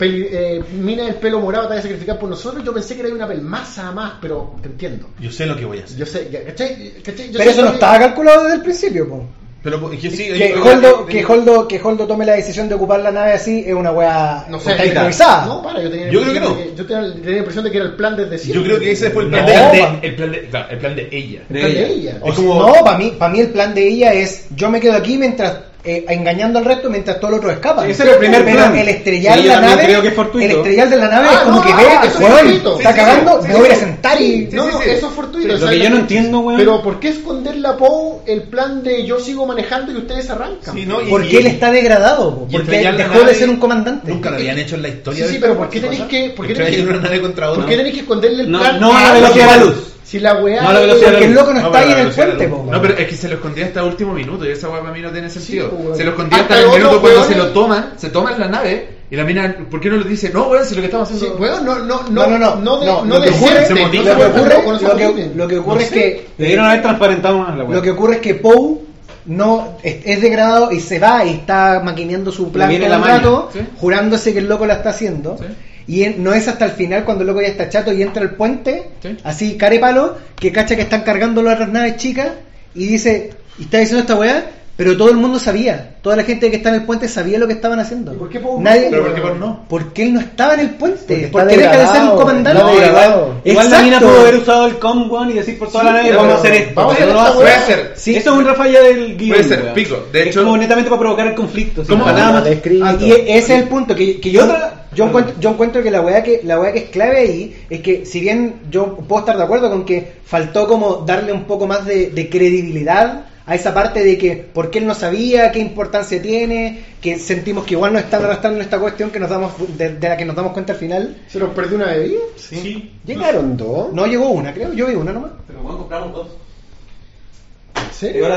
Eh, 0.00 0.62
mina 0.80 1.02
del 1.02 1.16
pelo 1.16 1.40
morado 1.40 1.64
te 1.64 1.70
vaya 1.70 1.80
a 1.80 1.82
sacrificar 1.82 2.18
por 2.18 2.28
nosotros. 2.30 2.62
Yo 2.64 2.72
pensé 2.72 2.94
que 2.94 3.00
era 3.02 3.12
una 3.12 3.26
pelmaza 3.26 3.90
más, 3.90 4.12
pero 4.20 4.54
te 4.62 4.68
entiendo. 4.68 5.08
Yo 5.18 5.32
sé 5.32 5.46
lo 5.46 5.56
que 5.56 5.64
voy 5.64 5.80
a 5.80 5.84
hacer. 5.84 5.96
Yo 5.98 6.06
sé, 6.06 6.28
ya, 6.30 6.44
¿cachai? 6.44 6.92
¿cachai? 7.02 7.26
Yo 7.32 7.38
Pero 7.38 7.44
sé 7.44 7.50
eso 7.50 7.62
no 7.62 7.68
que- 7.70 7.74
estaba 7.74 7.98
calculado 7.98 8.42
desde 8.44 8.56
el 8.56 8.62
principio, 8.62 9.08
po. 9.08 9.26
Pero 9.64 9.90
es 9.92 9.98
que 9.98 10.10
sí, 10.10 10.28
Que 10.34 10.54
Holdo, 10.54 11.06
que, 11.06 11.24
Holdo, 11.24 11.66
que 11.66 11.80
Holdo 11.82 12.06
tome 12.06 12.26
la 12.26 12.34
decisión 12.34 12.68
de 12.68 12.74
ocupar 12.74 13.00
la 13.00 13.10
nave 13.10 13.32
así 13.32 13.64
es 13.66 13.72
una 13.74 13.90
weá 13.92 14.44
No 14.50 14.60
sé, 14.60 14.72
está 14.72 14.82
mira, 14.82 14.94
improvisada. 14.94 15.46
No, 15.46 15.62
para, 15.62 15.82
yo 15.82 15.90
tenía 15.90 16.06
la 16.06 16.12
Yo 16.12 16.20
creo 16.20 16.32
que 16.34 16.40
de 16.64 16.76
yo 16.76 16.86
tenía, 16.86 17.12
tenía 17.14 17.30
la 17.30 17.36
impresión 17.38 17.64
de 17.64 17.70
que 17.70 17.76
era 17.78 17.86
el 17.86 17.94
plan 17.96 18.14
desde 18.14 18.36
siempre. 18.38 18.60
Yo 18.60 18.66
creo 18.68 18.78
que 18.80 18.90
ese 18.92 19.10
fue 19.10 19.22
el 19.24 19.30
No, 19.30 19.38
plan 19.38 19.46
No, 19.46 19.72
de 19.72 19.78
el, 19.80 19.98
el 20.02 20.14
plan 20.16 20.32
de, 20.32 20.40
claro, 20.48 20.66
el 20.70 20.78
plan 20.78 20.96
de 20.96 21.08
ella. 21.10 21.40
El 21.48 21.58
plan 21.60 21.72
de 21.72 21.86
ella. 21.92 22.18
Es 22.26 22.34
como- 22.34 22.54
No, 22.66 22.84
para 22.84 22.98
mí, 22.98 23.12
para 23.18 23.32
mí 23.32 23.40
el 23.40 23.48
plan 23.48 23.74
de 23.74 23.88
ella 23.88 24.12
es 24.12 24.46
yo 24.54 24.70
me 24.70 24.80
quedo 24.80 24.92
aquí 24.96 25.16
mientras 25.16 25.54
eh, 25.84 26.04
engañando 26.08 26.58
al 26.58 26.64
resto 26.64 26.88
mientras 26.88 27.18
todos 27.20 27.32
los 27.32 27.38
otros 27.40 27.52
escapan. 27.54 27.84
Sí, 27.86 27.90
ese 27.92 28.02
era 28.04 28.12
el 28.12 28.18
primer 28.18 28.44
Pero 28.44 28.56
plan. 28.56 28.76
el 28.76 28.88
estrellar 28.88 29.38
Sí, 29.38 29.44
la 29.46 29.60
nave, 29.60 29.84
creo 29.84 30.00
que 30.02 30.08
es 30.08 30.14
fortuito. 30.14 30.46
el 30.50 30.56
estrellar 30.56 30.88
de 30.88 30.96
la 30.96 31.08
nave 31.08 31.26
Ah, 31.30 31.34
es 31.34 31.38
como 31.40 31.56
no, 31.56 31.62
que 31.62 31.72
ah, 31.72 31.76
vea, 31.76 32.00
eso 32.04 32.08
es 32.08 32.20
weón, 32.20 32.32
fortuito. 32.38 32.78
está 32.78 32.94
cagando, 32.94 33.42
sí, 33.42 33.48
me 33.48 33.54
sí, 33.54 33.60
voy 33.60 33.68
a 33.68 33.74
sí. 33.74 33.80
sentar 33.80 34.20
y 34.22 34.48
no, 34.50 34.50
sí, 34.50 34.56
no, 34.72 34.78
sí. 34.82 34.90
eso 34.90 35.06
es 35.08 35.12
fortuito. 35.14 35.48
Lo 35.48 35.54
o 35.54 35.58
sea, 35.58 35.70
que 35.70 35.78
yo 35.80 35.90
no 35.90 35.96
entiendo, 35.96 36.38
weón. 36.40 36.58
Pero 36.58 36.82
¿por 36.82 37.00
qué 37.00 37.08
esconderle 37.08 37.68
a 37.68 37.76
Poe 37.76 38.16
el 38.26 38.42
plan 38.44 38.82
de 38.82 39.04
yo 39.06 39.20
sigo 39.20 39.46
manejando 39.46 39.92
y 39.92 39.96
ustedes 39.96 40.30
arrancan? 40.30 40.74
Sí, 40.74 40.86
¿no? 40.86 41.02
Y- 41.02 41.10
porque 41.10 41.38
él 41.38 41.46
está 41.48 41.70
degradado, 41.70 42.34
po, 42.38 42.46
y 42.48 42.52
porque 42.56 42.78
dejó 42.96 43.20
de 43.24 43.34
ser 43.34 43.50
un 43.50 43.56
comandante. 43.56 44.10
Nunca 44.10 44.30
lo 44.30 44.36
habían 44.36 44.58
hecho 44.58 44.76
en 44.76 44.82
la 44.82 44.88
historia. 44.88 45.26
Sí, 45.26 45.34
sí, 45.34 45.38
pero 45.40 45.56
¿por 45.56 45.68
qué 45.68 45.80
tenéis 45.80 46.00
¿sí 46.02 46.08
que, 46.08 46.30
por 46.30 46.46
qué 46.46 46.54
tenéis 46.54 46.80
una 46.80 46.98
nave 46.98 47.20
contra 47.20 47.48
¿por 47.48 47.58
otra. 47.58 47.68
qué 47.70 47.76
tenéis 47.76 47.94
que 47.94 48.00
esconderle 48.00 48.42
el 48.44 48.50
No, 48.50 48.58
plan? 48.60 48.80
no 48.80 48.96
a 48.96 49.00
la 49.02 49.10
Ah, 49.10 49.12
velocidad 49.14 49.50
de 49.52 49.58
la 49.58 49.64
luz. 49.64 49.74
Si 50.14 50.20
la 50.20 50.34
weá. 50.34 50.62
No 50.62 50.72
la 50.72 50.78
velocidad 50.78 51.10
Porque 51.10 51.24
el 51.24 51.34
loco 51.34 51.52
no, 51.52 51.60
No, 51.60 51.66
está 51.66 51.72
pero 51.80 51.84
ahí 51.86 51.92
en 52.00 52.06
el 52.06 52.12
puente, 52.14 52.48
po. 52.48 52.66
No, 52.70 52.80
pero 52.80 52.96
es 52.96 53.08
que 53.08 53.16
se 53.16 53.28
lo 53.28 53.34
escondía 53.34 53.66
hasta 53.66 53.80
el 53.80 53.86
último 53.86 54.12
minuto 54.12 54.46
y 54.46 54.50
esa 54.52 54.68
weá 54.68 54.80
para 54.80 54.92
mí 54.92 55.00
no 55.00 55.10
tiene 55.10 55.28
sentido. 55.28 55.70
weón. 55.76 55.96
se 55.96 56.04
lo 56.04 56.10
escondía 56.10 56.38
Hasta 56.38 56.54
hasta 56.54 56.66
el 56.72 56.78
minuto 56.78 57.00
cuando 57.00 57.24
se 57.24 57.34
lo 57.34 57.48
toman, 57.48 57.92
se 57.96 58.10
toman 58.10 58.38
la 58.38 58.46
nave 58.46 58.88
y 59.10 59.16
la 59.16 59.24
mina, 59.24 59.56
¿por 59.68 59.80
qué 59.80 59.90
no 59.90 59.96
le 59.96 60.08
dice? 60.08 60.30
No, 60.32 60.44
weón, 60.48 60.64
si 60.64 60.76
lo 60.76 60.82
que 60.82 60.86
estamos 60.86 61.08
Sí, 61.08 61.16
haciendo. 61.16 61.36
weón, 61.38 61.64
no, 61.64 61.78
no, 61.80 62.02
No, 62.10 62.26
no, 62.28 62.38
no, 62.38 62.54
no, 62.60 62.78
de, 62.78 62.86
no, 62.86 63.04
no 63.04 63.18
lo 63.18 63.24
ocurre- 63.24 63.32
gente, 63.32 63.66
se 63.66 63.74
motiva. 63.74 64.04
no 64.04 64.10
Lo 64.12 64.18
que 64.18 64.54
ocurre, 64.54 64.82
lo 64.82 64.96
que, 64.96 65.30
lo 65.34 65.48
que 65.48 65.58
ocurre 65.58 65.74
No 65.74 65.80
es 65.80 65.88
sé. 65.88 65.94
que 65.94 66.26
Debieron 66.38 66.66
haber 66.66 66.82
transparentado 66.82 67.38
más 67.40 67.56
la 67.58 67.64
weá. 67.64 67.74
Lo 67.76 67.82
que 67.82 67.90
ocurre 67.90 68.14
es 68.14 68.20
que 68.20 68.34
Poe 68.36 68.78
no 69.26 69.78
es, 69.82 69.96
es 70.04 70.22
degradado 70.22 70.70
y 70.70 70.78
se 70.78 71.00
va 71.00 71.24
y 71.24 71.30
está 71.30 71.80
maquineando 71.84 72.30
su 72.30 72.52
plan 72.52 72.70
todo 72.70 72.94
el 72.94 73.02
rato, 73.02 73.50
¿sí? 73.52 73.60
jurándose 73.78 74.32
que 74.32 74.38
el 74.38 74.48
loco 74.48 74.64
la 74.64 74.74
está 74.74 74.90
haciendo. 74.90 75.36
Sí. 75.38 75.44
Y 75.86 76.04
en- 76.04 76.22
no 76.22 76.32
es 76.32 76.48
hasta 76.48 76.64
el 76.64 76.70
final 76.72 77.04
cuando 77.04 77.22
el 77.22 77.28
loco 77.28 77.42
ya 77.42 77.48
está 77.48 77.68
chato 77.68 77.92
y 77.92 78.02
entra 78.02 78.22
al 78.22 78.30
puente, 78.36 78.88
Sí. 79.02 79.16
así 79.24 79.56
carepalo, 79.56 80.16
que 80.36 80.50
cacha 80.52 80.76
que 80.76 80.82
están 80.82 81.02
cargando 81.02 81.42
las 81.42 81.68
naves 81.68 81.96
chicas 81.96 82.28
y 82.74 82.86
dice, 82.86 83.30
y 83.58 83.64
está 83.64 83.78
diciendo 83.78 84.00
esta 84.00 84.16
weá, 84.16 84.44
pero 84.76 84.96
todo 84.96 85.10
el 85.10 85.16
mundo 85.16 85.38
sabía. 85.38 85.94
Toda 86.02 86.16
la 86.16 86.24
gente 86.24 86.50
que 86.50 86.56
está 86.56 86.68
en 86.68 86.74
el 86.76 86.82
puente 86.84 87.08
sabía 87.08 87.38
lo 87.38 87.46
que 87.46 87.52
estaban 87.54 87.78
haciendo. 87.80 88.12
¿Y 88.12 88.16
por 88.16 88.28
qué 88.28 88.40
Paul 88.40 88.62
Nadie, 88.62 88.88
Pero 88.90 89.04
¿por 89.04 89.14
qué 89.14 89.20
Paul 89.22 89.40
no? 89.40 89.64
Porque 89.68 90.02
él 90.02 90.12
no 90.14 90.20
estaba 90.20 90.54
en 90.54 90.60
el 90.60 90.70
puente. 90.70 91.28
Porque 91.32 91.54
Porque, 91.54 91.56
deja 91.58 91.76
de 91.78 91.86
ser 91.86 92.02
un 92.02 92.16
comandante. 92.16 92.64
degradado. 92.72 93.34
Igual 93.44 93.70
la 93.70 93.82
mina 93.82 94.00
pudo 94.00 94.20
haber 94.20 94.36
usado 94.36 94.66
el 94.66 94.78
com 94.78 95.10
one 95.10 95.32
y 95.32 95.34
decir 95.36 95.58
por 95.58 95.70
toda 95.70 95.84
la 95.84 95.92
nave, 95.92 96.12
vamos 96.12 96.34
a 96.34 96.36
hacer 96.38 96.52
esto. 96.54 96.74
vamos 96.74 97.00
a 97.00 97.04
hacer. 97.04 97.34
Puede 97.34 97.60
ser. 97.60 97.92
Sí. 97.96 98.16
Eso 98.16 98.32
es 98.34 98.38
una 98.38 98.54
falla 98.54 98.82
del 98.82 99.16
guion. 99.16 99.36
Puede 99.36 99.48
ser, 99.48 99.72
pico. 99.74 99.96
De 100.12 100.20
es 100.22 100.26
hecho- 100.28 100.42
como 100.44 100.56
netamente 100.56 100.90
para 100.90 101.00
provocar 101.00 101.26
el 101.28 101.34
conflicto. 101.34 101.82
para 101.84 102.12
nada 102.12 102.32
más. 102.32 102.44
Ah, 102.82 102.96
y 103.00 103.10
ese 103.12 103.36
es 103.38 103.50
el 103.62 103.68
punto 103.68 103.94
que, 103.94 104.20
que 104.20 104.30
yo 104.30 104.46
yo 104.94 105.06
encuentro, 105.06 105.34
yo 105.40 105.50
encuentro 105.50 105.82
que 105.82 105.90
la 105.90 106.00
weá 106.02 106.22
que 106.22 106.40
la 106.44 106.60
weá 106.60 106.72
que 106.72 106.78
es 106.80 106.90
clave 106.90 107.18
ahí 107.18 107.56
es 107.68 107.80
que 107.80 108.06
si 108.06 108.20
bien 108.20 108.60
yo 108.70 108.96
puedo 108.96 109.20
estar 109.20 109.36
de 109.36 109.42
acuerdo 109.42 109.68
con 109.68 109.84
que 109.84 110.12
faltó 110.24 110.68
como 110.68 111.04
darle 111.06 111.32
un 111.32 111.44
poco 111.44 111.66
más 111.66 111.84
de, 111.84 112.10
de 112.10 112.28
credibilidad 112.30 113.24
a 113.46 113.54
esa 113.54 113.74
parte 113.74 114.02
de 114.02 114.16
que 114.16 114.36
porque 114.54 114.78
él 114.78 114.86
no 114.86 114.94
sabía 114.94 115.52
qué 115.52 115.58
importancia 115.58 116.20
tiene 116.22 116.82
que 117.02 117.18
sentimos 117.18 117.64
que 117.64 117.74
igual 117.74 117.92
nos 117.92 118.02
están 118.02 118.24
arrastrando 118.24 118.58
en 118.58 118.64
esta 118.64 118.78
cuestión 118.78 119.10
que 119.10 119.20
nos 119.20 119.28
damos 119.28 119.52
de, 119.76 119.96
de 119.96 120.08
la 120.08 120.16
que 120.16 120.24
nos 120.24 120.34
damos 120.34 120.52
cuenta 120.52 120.72
al 120.72 120.78
final 120.78 121.22
¿Se 121.28 121.38
nos 121.38 121.50
perdió 121.50 121.76
una 121.76 121.86
bebida? 121.88 122.20
Sí. 122.36 122.92
Llegaron 123.04 123.56
dos. 123.56 123.92
no 123.92 124.06
llegó 124.06 124.30
una 124.30 124.54
creo 124.54 124.72
yo 124.72 124.86
vi 124.86 124.94
una 124.94 125.12
nomás 125.12 125.32
Pero 125.46 125.60
bueno, 125.60 125.78
compramos 125.78 126.12
dos. 126.14 126.28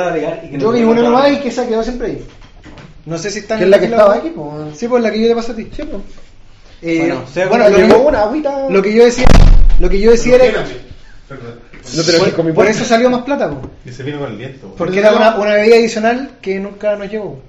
Agregar 0.08 0.42
y 0.46 0.50
que 0.52 0.58
yo 0.60 0.72
vi 0.72 0.84
una 0.84 1.02
nomás 1.02 1.32
y 1.32 1.38
que 1.38 1.50
esa 1.50 1.66
quedó 1.68 1.84
siempre 1.84 2.08
ahí 2.08 2.26
no 3.06 3.18
sé 3.18 3.32
si 3.32 3.40
están 3.40 3.60
Que 3.60 3.64
es 3.64 3.70
la 3.70 3.80
que 3.80 3.86
estaba 3.86 4.16
aquí, 4.16 4.32
pues. 4.36 4.78
sí 4.78 4.88
pues 4.90 5.02
la 5.02 5.10
que 5.12 5.22
yo 5.22 5.28
te 5.30 5.36
pasé 5.36 5.52
a 5.54 5.56
ti 5.56 5.68
Sí, 5.74 5.84
pues. 5.84 6.02
Eh, 6.82 7.00
Bueno, 7.00 7.24
bueno, 7.50 7.70
lo, 7.70 7.76
que, 7.78 7.94
una 7.96 8.22
agüita. 8.24 8.70
lo 8.70 8.82
que 8.82 8.94
yo 8.94 9.06
decía 9.06 9.26
lo 9.80 9.90
que 9.90 10.00
yo 10.00 10.12
decía 10.12 10.36
era 10.36 10.66
No 11.96 12.04
te 12.04 12.12
lo 12.12 12.20
por, 12.36 12.44
mi 12.46 12.52
por 12.52 12.68
eso 12.68 12.84
salió 12.84 13.10
más 13.10 13.22
plata 13.22 13.50
po. 13.50 13.70
Y 13.86 13.92
se 13.92 14.04
vino 14.04 14.20
con 14.20 14.32
el 14.32 14.38
viento. 14.38 14.68
güey. 14.68 14.78
Porque 14.78 15.00
era 15.00 15.14
una, 15.14 15.36
una 15.38 15.54
bebida 15.54 15.76
adicional 15.76 16.32
que 16.42 16.60
nunca 16.60 16.96
nos 16.96 17.10
llegó. 17.10 17.40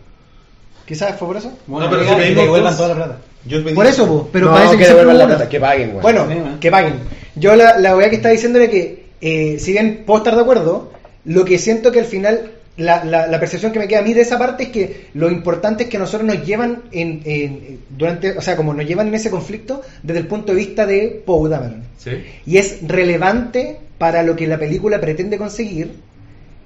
Quizás 0.87 1.17
fue 1.19 1.29
por 1.29 1.37
eso. 1.37 1.53
Bueno, 1.67 1.87
No, 1.87 1.91
pero 1.97 2.03
si 2.09 2.15
pedimos 2.15 2.35
que 2.37 2.43
devuelvan 2.43 2.77
toda 2.77 2.89
la 2.91 2.95
plata. 2.95 3.19
Yo 3.45 3.65
Por 3.75 3.87
eso, 3.87 4.07
po, 4.07 4.29
pero 4.33 4.47
No, 4.47 4.53
parece 4.55 4.77
que, 4.77 4.83
que 4.85 4.89
devuelvan 4.89 5.19
la 5.19 5.25
una. 5.27 5.37
plata, 5.37 5.49
que 5.51 5.61
paguen, 5.61 5.91
güey. 5.91 6.03
Bueno, 6.03 6.27
Sí, 6.29 6.35
que 6.61 6.71
paguen. 6.71 6.95
Yo 7.37 7.55
la, 7.57 7.79
la 7.79 7.97
weá 7.97 8.11
que 8.11 8.17
estaba 8.17 8.33
diciendo 8.33 8.59
era 8.59 8.71
que, 8.71 9.07
eh, 9.21 9.59
si 9.59 9.73
bien 9.73 10.03
puedo 10.07 10.19
estar 10.19 10.35
de 10.35 10.41
acuerdo, 10.43 10.93
lo 11.25 11.45
que 11.45 11.59
siento 11.59 11.93
que 11.93 12.01
al 12.01 12.07
final, 12.07 12.51
la, 12.79 13.05
la, 13.05 13.27
la 13.27 13.39
percepción 13.41 13.71
que 13.73 13.79
me 13.79 13.87
queda 13.89 13.99
a 14.01 14.03
mí 14.03 14.15
de 14.15 14.23
esa 14.23 14.39
parte 14.39 14.65
es 14.65 14.69
que 14.71 15.07
lo 15.15 15.31
importante 15.31 15.85
es 15.85 15.89
que 15.91 15.99
nosotros 15.99 16.27
nos 16.27 16.47
llevan 16.47 16.83
en, 16.93 17.21
en- 17.25 17.81
durante, 17.97 18.37
o 18.39 18.41
sea, 18.41 18.57
como 18.57 18.73
nos 18.75 18.87
llevan 18.87 19.09
en 19.09 19.15
ese 19.15 19.31
conflicto 19.31 19.83
desde 20.03 20.21
el 20.21 20.27
punto 20.27 20.53
de 20.53 20.59
vista 20.59 20.87
de 20.87 21.23
Poe 21.27 21.51
Dameron. 21.51 21.83
Sí. 21.99 22.11
Y 22.47 22.57
es 22.57 22.79
relevante 22.87 23.79
para 23.99 24.23
lo 24.23 24.35
que 24.37 24.47
la 24.47 24.59
película 24.59 25.01
pretende 25.01 25.37
conseguir 25.39 25.91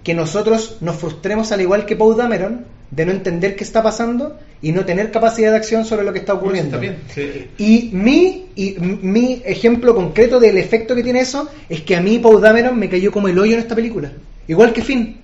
que 0.05 0.15
nosotros 0.15 0.79
nos 0.81 0.97
frustremos 0.97 1.53
al 1.53 1.61
igual 1.61 1.87
que 1.87 1.97
Poe 1.97 2.17
Dameron 2.17 2.65
de 2.91 3.07
no 3.07 3.13
entender 3.13 3.57
qué 3.57 3.65
está 3.65 3.83
pasando 3.83 4.39
y 4.61 4.73
no 4.73 4.85
tener 4.85 5.11
capacidad 5.11 5.51
de 5.51 5.57
acción 5.57 5.85
sobre 5.87 6.05
lo 6.05 6.13
que 6.13 6.19
está 6.19 6.35
ocurriendo. 6.35 6.77
Está 6.77 6.79
bien. 6.79 6.97
Sí. 7.15 7.47
Y 7.57 7.91
mi, 7.95 8.49
y 8.55 8.77
mi 8.79 9.41
ejemplo 9.47 9.95
concreto 9.95 10.39
del 10.39 10.59
efecto 10.59 10.95
que 10.95 11.03
tiene 11.03 11.21
eso 11.21 11.49
es 11.71 11.81
que 11.81 11.97
a 11.97 12.03
mí 12.03 12.19
Poe 12.19 12.41
Dameron 12.43 12.79
me 12.79 12.91
cayó 12.91 13.11
como 13.11 13.29
el 13.29 13.39
hoyo 13.39 13.55
en 13.55 13.61
esta 13.61 13.75
película. 13.75 14.13
Igual 14.47 14.75
que 14.75 14.83
Finn. 14.83 15.22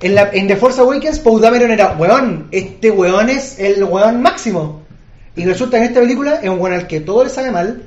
En, 0.00 0.14
la, 0.14 0.30
en 0.32 0.46
The 0.46 0.56
Force 0.56 0.80
Awakens, 0.80 1.18
Poe 1.18 1.40
Dameron 1.40 1.70
era, 1.72 1.96
weón, 1.98 2.48
este 2.52 2.90
weón 2.90 3.28
es 3.30 3.58
el 3.58 3.82
weón 3.84 4.22
máximo. 4.22 4.82
Y 5.34 5.44
resulta 5.44 5.78
que 5.78 5.84
en 5.84 5.88
esta 5.90 6.00
película 6.00 6.40
es 6.42 6.48
un 6.48 6.60
weón 6.60 6.74
al 6.74 6.86
que 6.86 7.00
todo 7.00 7.24
le 7.24 7.30
sale 7.30 7.50
mal, 7.50 7.82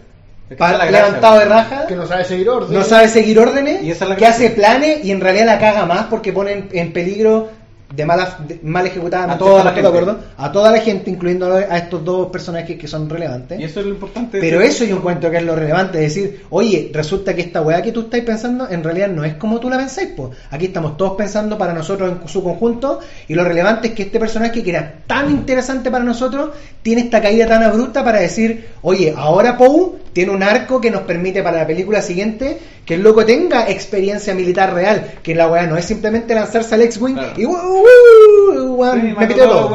gracia, 0.50 0.92
levantado 0.92 1.40
de 1.40 1.46
raja, 1.46 1.88
Que 1.88 1.96
no 1.96 2.06
sabe 2.06 2.26
seguir 2.26 2.50
orden. 2.50 2.78
no 2.78 2.84
sabe 2.84 3.08
seguir 3.08 3.40
órdenes, 3.40 3.82
Y 3.84 3.92
esa 3.92 4.06
es 4.06 4.10
la 4.10 4.16
que 4.18 4.26
gracia. 4.26 4.48
hace 4.48 4.56
planes 4.56 5.06
y 5.06 5.12
en 5.12 5.22
realidad 5.22 5.46
la 5.46 5.60
caga 5.60 5.86
más 5.86 6.06
porque 6.10 6.34
pone 6.34 6.52
en, 6.54 6.70
en 6.74 6.92
peligro 6.94 7.50
de 7.93 8.05
mala, 8.05 8.38
de- 8.47 8.59
mal 8.63 8.85
ejecutada 8.88 9.34
A 9.34 9.38
toda 9.38 9.63
la 9.63 9.72
¿de 9.72 9.76
gente. 9.76 9.88
acuerdo? 9.89 10.19
A 10.38 10.51
toda 10.51 10.72
la 10.72 10.80
gente, 10.80 11.09
incluyendo 11.09 11.53
a 11.53 11.77
estos 11.77 12.03
dos 12.05 12.27
personajes 12.31 12.77
que 12.77 12.88
son 12.88 13.09
relevantes. 13.09 13.59
Y 13.59 13.63
eso 13.63 13.80
es 13.81 13.85
lo 13.85 13.91
importante. 13.93 14.39
Pero 14.39 14.61
eso 14.61 14.84
yo 14.85 14.97
encuentro 14.97 15.30
que 15.30 15.38
es 15.38 15.43
lo 15.43 15.55
relevante, 15.55 16.03
es 16.05 16.13
decir, 16.15 16.41
oye, 16.49 16.89
resulta 16.93 17.34
que 17.35 17.41
esta 17.41 17.61
weá 17.61 17.81
que 17.81 17.91
tú 17.91 18.01
estás 18.01 18.22
pensando 18.22 18.68
en 18.69 18.84
realidad 18.84 19.09
no 19.09 19.23
es 19.23 19.34
como 19.35 19.59
tú 19.59 19.69
la 19.69 19.77
pensáis, 19.77 20.09
pues. 20.15 20.31
Aquí 20.51 20.65
estamos 20.68 20.95
todos 20.97 21.13
pensando 21.18 21.57
para 21.57 21.73
nosotros 21.73 22.11
en 22.22 22.27
su 22.27 22.43
conjunto 22.43 22.99
y 23.27 23.34
lo 23.35 23.43
relevante 23.43 23.89
es 23.89 23.93
que 23.93 24.03
este 24.03 24.19
personaje 24.19 24.63
que 24.63 24.69
era 24.69 24.93
tan 25.07 25.30
interesante 25.30 25.91
para 25.91 26.03
nosotros 26.03 26.51
tiene 26.81 27.01
esta 27.01 27.22
caída 27.22 27.47
tan 27.47 27.63
abrupta 27.63 28.03
para 28.03 28.19
decir, 28.19 28.69
oye, 28.81 29.13
ahora 29.15 29.57
Poe 29.57 30.01
tiene 30.14 30.32
un 30.32 30.44
arco 30.44 30.80
que 30.82 30.92
nos 30.92 31.02
permite 31.02 31.42
para 31.44 31.58
la 31.60 31.68
película 31.68 32.02
siguiente 32.02 32.58
que 32.86 32.96
el 32.96 33.02
loco 33.04 33.26
tenga 33.26 33.70
experiencia 33.70 34.34
militar 34.34 34.74
real, 34.74 35.12
que 35.24 35.36
la 35.36 35.48
weá 35.48 35.66
no 35.68 35.78
es 35.78 35.86
simplemente 35.86 36.34
lanzarse 36.36 36.76
al 36.76 36.82
X-Wing 36.82 37.14
Claro. 37.14 37.34
y 37.38 37.46
"Uh, 37.46 37.52
uh, 37.52 38.92
Sí, 38.94 39.14
me 39.18 39.28
todo". 39.28 39.72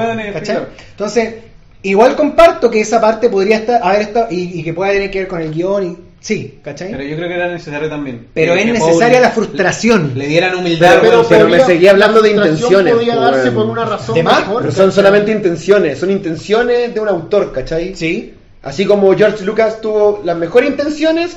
Entonces, 0.91 1.35
igual 1.83 2.17
comparto 2.17 2.71
que 2.71 2.81
esa 2.81 3.01
parte 3.01 3.29
podría 3.29 3.57
estar, 3.59 3.81
haber 3.83 4.03
estado, 4.03 4.27
y, 4.31 4.61
y 4.61 4.63
que 4.63 4.73
pueda 4.73 4.93
tener 4.93 5.11
que 5.11 5.21
ver 5.21 5.29
con 5.29 5.41
el 5.41 5.53
guion, 5.53 5.85
y 5.87 5.97
sí, 6.21 6.59
¿cachai? 6.63 6.89
Pero 6.89 6.99
Pero, 6.99 7.11
yo 7.11 7.17
creo 7.17 7.29
que 7.29 7.35
era 7.35 7.49
necesario 7.49 7.89
también. 7.89 8.27
es 8.35 8.47
Que 8.57 8.65
necesaria 8.73 9.13
Paul 9.13 9.23
la 9.23 9.31
frustración. 9.31 10.13
Le 10.15 10.27
dieran 10.27 10.55
humildad. 10.57 10.99
Pero- 11.01 11.13
weón. 11.21 11.27
pero 11.29 11.49
me 11.49 11.61
seguía 11.61 11.93
hablando 11.93 12.21
de 12.21 12.31
intenciones, 12.31 12.95
podía 12.95 13.17
darse 13.17 13.51
por 13.53 13.67
una 13.67 13.85
razón 13.85 14.17
mejor, 14.23 14.63
Pero 14.63 14.73
son 14.73 14.93
solamente 14.93 15.31
intenciones, 15.33 15.99
son 15.99 16.11
intenciones 16.11 16.93
de 16.93 17.01
un 17.01 17.09
autor, 17.09 17.53
¿cachai? 17.53 17.95
Sí, 17.95 18.35
Así 18.67 18.85
como 18.85 19.17
George 19.17 19.45
Lucas 19.45 19.81
tuvo 19.81 20.23
las 20.25 20.37
mejores 20.37 20.71
intenciones 20.71 21.37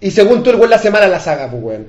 y 0.00 0.10
según 0.10 0.42
tú 0.42 0.50
el 0.50 0.56
güey 0.56 0.68
la 0.68 0.78
semana 0.78 1.06
la 1.06 1.20
saga, 1.20 1.48
pues 1.48 1.62
weón. 1.62 1.86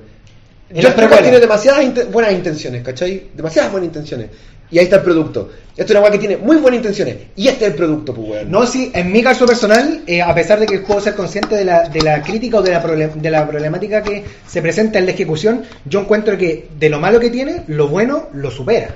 George 0.72 1.02
Lucas 1.02 1.20
tiene 1.20 1.40
demasiadas 1.40 2.12
buenas 2.12 2.32
intenciones, 2.32 2.80
¿cachai? 2.84 3.24
Demasiadas 3.34 3.72
buenas 3.72 3.88
intenciones. 3.88 4.28
Y 4.70 4.78
ahí 4.78 4.84
está 4.84 4.98
el 4.98 5.02
producto. 5.02 5.50
Esto 5.76 5.82
es 5.82 5.90
una 5.90 6.00
weá 6.02 6.12
que 6.12 6.18
tiene 6.18 6.36
muy 6.36 6.58
buenas 6.58 6.78
intenciones. 6.78 7.16
Y 7.34 7.48
este 7.48 7.64
es 7.64 7.70
el 7.72 7.76
producto, 7.76 8.14
pues 8.14 8.28
weón. 8.28 8.52
No, 8.52 8.64
sí, 8.64 8.92
en 8.94 9.10
mi 9.10 9.20
caso 9.20 9.46
personal, 9.46 10.02
eh, 10.06 10.22
a 10.22 10.32
pesar 10.32 10.60
de 10.60 10.66
que 10.66 10.78
puedo 10.78 11.00
ser 11.00 11.16
consciente 11.16 11.56
de 11.56 11.64
la, 11.64 11.88
de 11.88 12.00
la 12.00 12.22
crítica 12.22 12.58
o 12.58 12.62
de 12.62 12.70
la, 12.70 13.08
de 13.08 13.30
la 13.32 13.48
problemática 13.48 14.00
que 14.00 14.22
se 14.46 14.62
presenta 14.62 15.00
en 15.00 15.06
la 15.06 15.10
ejecución, 15.10 15.64
yo 15.86 16.02
encuentro 16.02 16.38
que 16.38 16.68
de 16.78 16.88
lo 16.88 17.00
malo 17.00 17.18
que 17.18 17.30
tiene, 17.30 17.64
lo 17.66 17.88
bueno 17.88 18.28
lo 18.32 18.52
supera. 18.52 18.94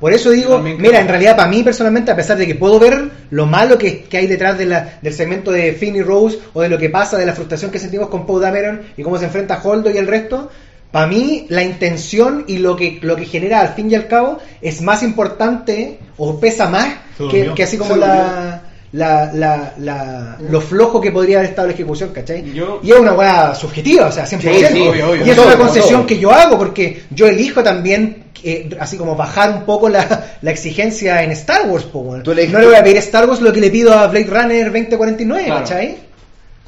Por 0.00 0.12
eso 0.12 0.30
digo, 0.30 0.58
mira, 0.60 1.00
en 1.00 1.08
realidad 1.08 1.36
para 1.36 1.48
mí 1.48 1.62
personalmente, 1.62 2.10
a 2.10 2.16
pesar 2.16 2.36
de 2.36 2.46
que 2.46 2.54
puedo 2.54 2.78
ver 2.78 3.10
lo 3.30 3.46
malo 3.46 3.78
que, 3.78 4.02
que 4.02 4.18
hay 4.18 4.26
detrás 4.26 4.58
de 4.58 4.66
la- 4.66 4.98
del 5.00 5.12
segmento 5.14 5.50
de 5.50 5.72
Finn 5.72 5.96
y 5.96 6.02
Rose 6.02 6.38
o 6.52 6.60
de 6.60 6.68
lo 6.68 6.76
que 6.78 6.90
pasa, 6.90 7.16
de 7.16 7.24
la 7.24 7.32
frustración 7.34 7.70
que 7.70 7.78
sentimos 7.78 8.08
con 8.08 8.26
Poe 8.26 8.42
Dameron 8.42 8.82
y 8.96 9.02
cómo 9.02 9.16
se 9.18 9.24
enfrenta 9.24 9.54
a 9.54 9.62
Holdo 9.62 9.90
y 9.90 9.96
el 9.96 10.06
resto, 10.06 10.50
para 10.92 11.06
mí 11.06 11.46
la 11.48 11.62
intención 11.62 12.44
y 12.46 12.58
lo 12.58 12.76
que, 12.76 12.98
lo 13.02 13.16
que 13.16 13.24
genera 13.24 13.60
al 13.60 13.70
fin 13.74 13.90
y 13.90 13.94
al 13.94 14.06
cabo 14.06 14.38
es 14.60 14.82
más 14.82 15.02
importante 15.02 15.98
o 16.18 16.38
pesa 16.38 16.68
más 16.68 16.88
que, 17.54 17.62
así 17.62 17.78
como 17.78 17.96
la, 17.96 18.62
la, 18.96 19.30
la, 19.32 19.72
la- 19.78 20.36
lo 20.50 20.60
flojo 20.60 21.00
que 21.00 21.10
podría 21.12 21.38
haber 21.38 21.50
estado 21.50 21.68
la 21.68 21.74
ejecución, 21.74 22.10
¿cachai? 22.12 22.52
Yo- 22.52 22.80
y 22.82 22.90
es 22.92 22.98
una 22.98 23.12
weá 23.12 23.54
subjetiva, 23.54 24.06
o 24.06 24.12
sea, 24.12 24.24
100%. 24.24 24.40
Sí, 24.40 24.64
sí, 24.72 24.80
obvio, 24.88 25.10
obvio. 25.10 25.26
y 25.26 25.30
es 25.30 25.38
una 25.38 25.56
concesión 25.56 26.06
que 26.06 26.18
yo 26.18 26.30
hago 26.32 26.56
porque 26.58 27.02
yo 27.10 27.26
elijo 27.26 27.62
también 27.62 28.24
eh, 28.42 28.68
así 28.80 28.96
como 28.96 29.14
bajar 29.16 29.50
un 29.50 29.64
poco 29.64 29.88
la, 29.88 30.36
la 30.42 30.50
exigencia 30.50 31.22
en 31.22 31.30
Star 31.32 31.68
Wars 31.68 31.84
po, 31.84 32.16
no 32.24 32.34
le 32.34 32.46
voy 32.66 32.74
a 32.74 32.82
pedir 32.82 32.96
a 32.96 33.00
Star 33.00 33.28
Wars 33.28 33.40
lo 33.40 33.52
que 33.52 33.60
le 33.60 33.70
pido 33.70 33.92
a 33.92 34.06
Blade 34.08 34.26
Runner 34.26 34.64
2049 34.66 35.44
Claro. 35.44 35.60
¿cachai? 35.60 35.96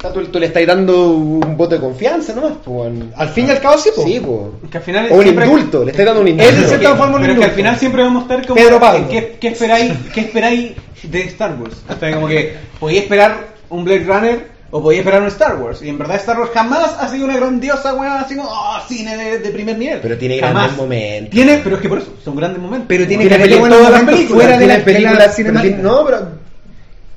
Tú, 0.01 0.23
tú 0.27 0.39
le 0.39 0.45
estás 0.45 0.65
dando 0.65 1.09
un 1.11 1.57
voto 1.57 1.75
de 1.75 1.81
confianza, 1.81 2.33
¿no? 2.33 2.41
Pues, 2.41 2.67
weón. 2.67 3.11
al 3.17 3.29
fin 3.29 3.47
y 3.47 3.49
al 3.51 3.59
cabo 3.59 3.77
sí, 3.77 3.89
po. 3.93 4.03
Sí, 4.03 4.21
pues. 4.25 4.71
Que 4.71 4.77
al 4.77 4.83
final 4.85 5.07
O 5.11 5.15
un 5.15 5.23
siempre- 5.23 5.45
indulto, 5.45 5.83
le 5.83 5.91
estás 5.91 6.05
dando 6.05 6.21
un 6.21 6.27
Es 6.27 6.31
indulto. 6.33 6.55
de 6.61 6.67
cierta 6.67 6.95
forma 6.95 7.15
un 7.17 7.21
Pero 7.21 7.33
es 7.33 7.39
que 7.39 7.45
al 7.45 7.51
final 7.51 7.77
siempre 7.77 8.03
vamos 8.03 8.21
a 8.21 8.23
estar 8.33 8.47
como. 8.47 8.55
Pedro 8.61 8.79
Pablo. 8.79 9.07
¿Qué, 9.09 9.37
qué 9.41 9.47
esperáis, 9.49 9.91
¿Qué 10.13 10.21
esperáis 10.21 10.71
de 11.03 11.21
Star 11.23 11.55
Wars? 11.59 11.75
O 11.93 11.99
sea, 11.99 12.13
como 12.13 12.27
que 12.29 12.53
podéis 12.79 13.01
esperar 13.03 13.47
un 13.69 13.83
Blade 13.83 14.05
Runner 14.05 14.47
o 14.71 14.81
podéis 14.81 14.99
esperar 15.01 15.21
un 15.21 15.27
Star 15.27 15.57
Wars. 15.57 15.81
Y 15.81 15.89
en 15.89 15.97
verdad, 15.97 16.15
Star 16.15 16.39
Wars 16.39 16.51
jamás 16.53 16.95
ha 16.97 17.09
sido 17.09 17.25
una 17.25 17.35
grandiosa 17.35 17.93
weá, 17.93 18.21
así 18.21 18.37
como 18.37 18.47
oh, 18.49 18.77
cine 18.87 19.17
de, 19.17 19.39
de 19.39 19.49
primer 19.49 19.77
nivel. 19.77 19.99
Pero 20.01 20.17
tiene 20.17 20.39
Jamás. 20.39 20.53
grandes 20.53 20.77
momentos. 20.77 21.29
Tiene, 21.31 21.57
pero 21.61 21.75
es 21.75 21.81
que 21.81 21.89
por 21.89 21.97
eso, 21.97 22.13
son 22.23 22.37
grandes 22.37 22.61
momentos. 22.61 22.85
pero 22.87 23.05
tiene, 23.05 23.27
Tiene 23.27 23.43
que 23.43 23.49
todas 23.57 23.69
las 23.69 23.81
momentos 23.91 24.15
películas, 24.15 24.43
fuera 24.43 24.57
de 24.57 24.65
la, 24.67 24.85
tiene 24.85 24.99
de 24.99 25.51
la 25.51 25.61
tiene- 25.61 25.77
no, 25.83 26.05
pero 26.05 26.27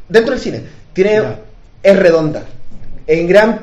dentro 0.08 0.32
del 0.34 0.40
cine 0.42 0.62
tiene 0.92 1.22
es 1.80 1.96
redonda. 1.96 2.42
En 3.06 3.26
gran 3.26 3.60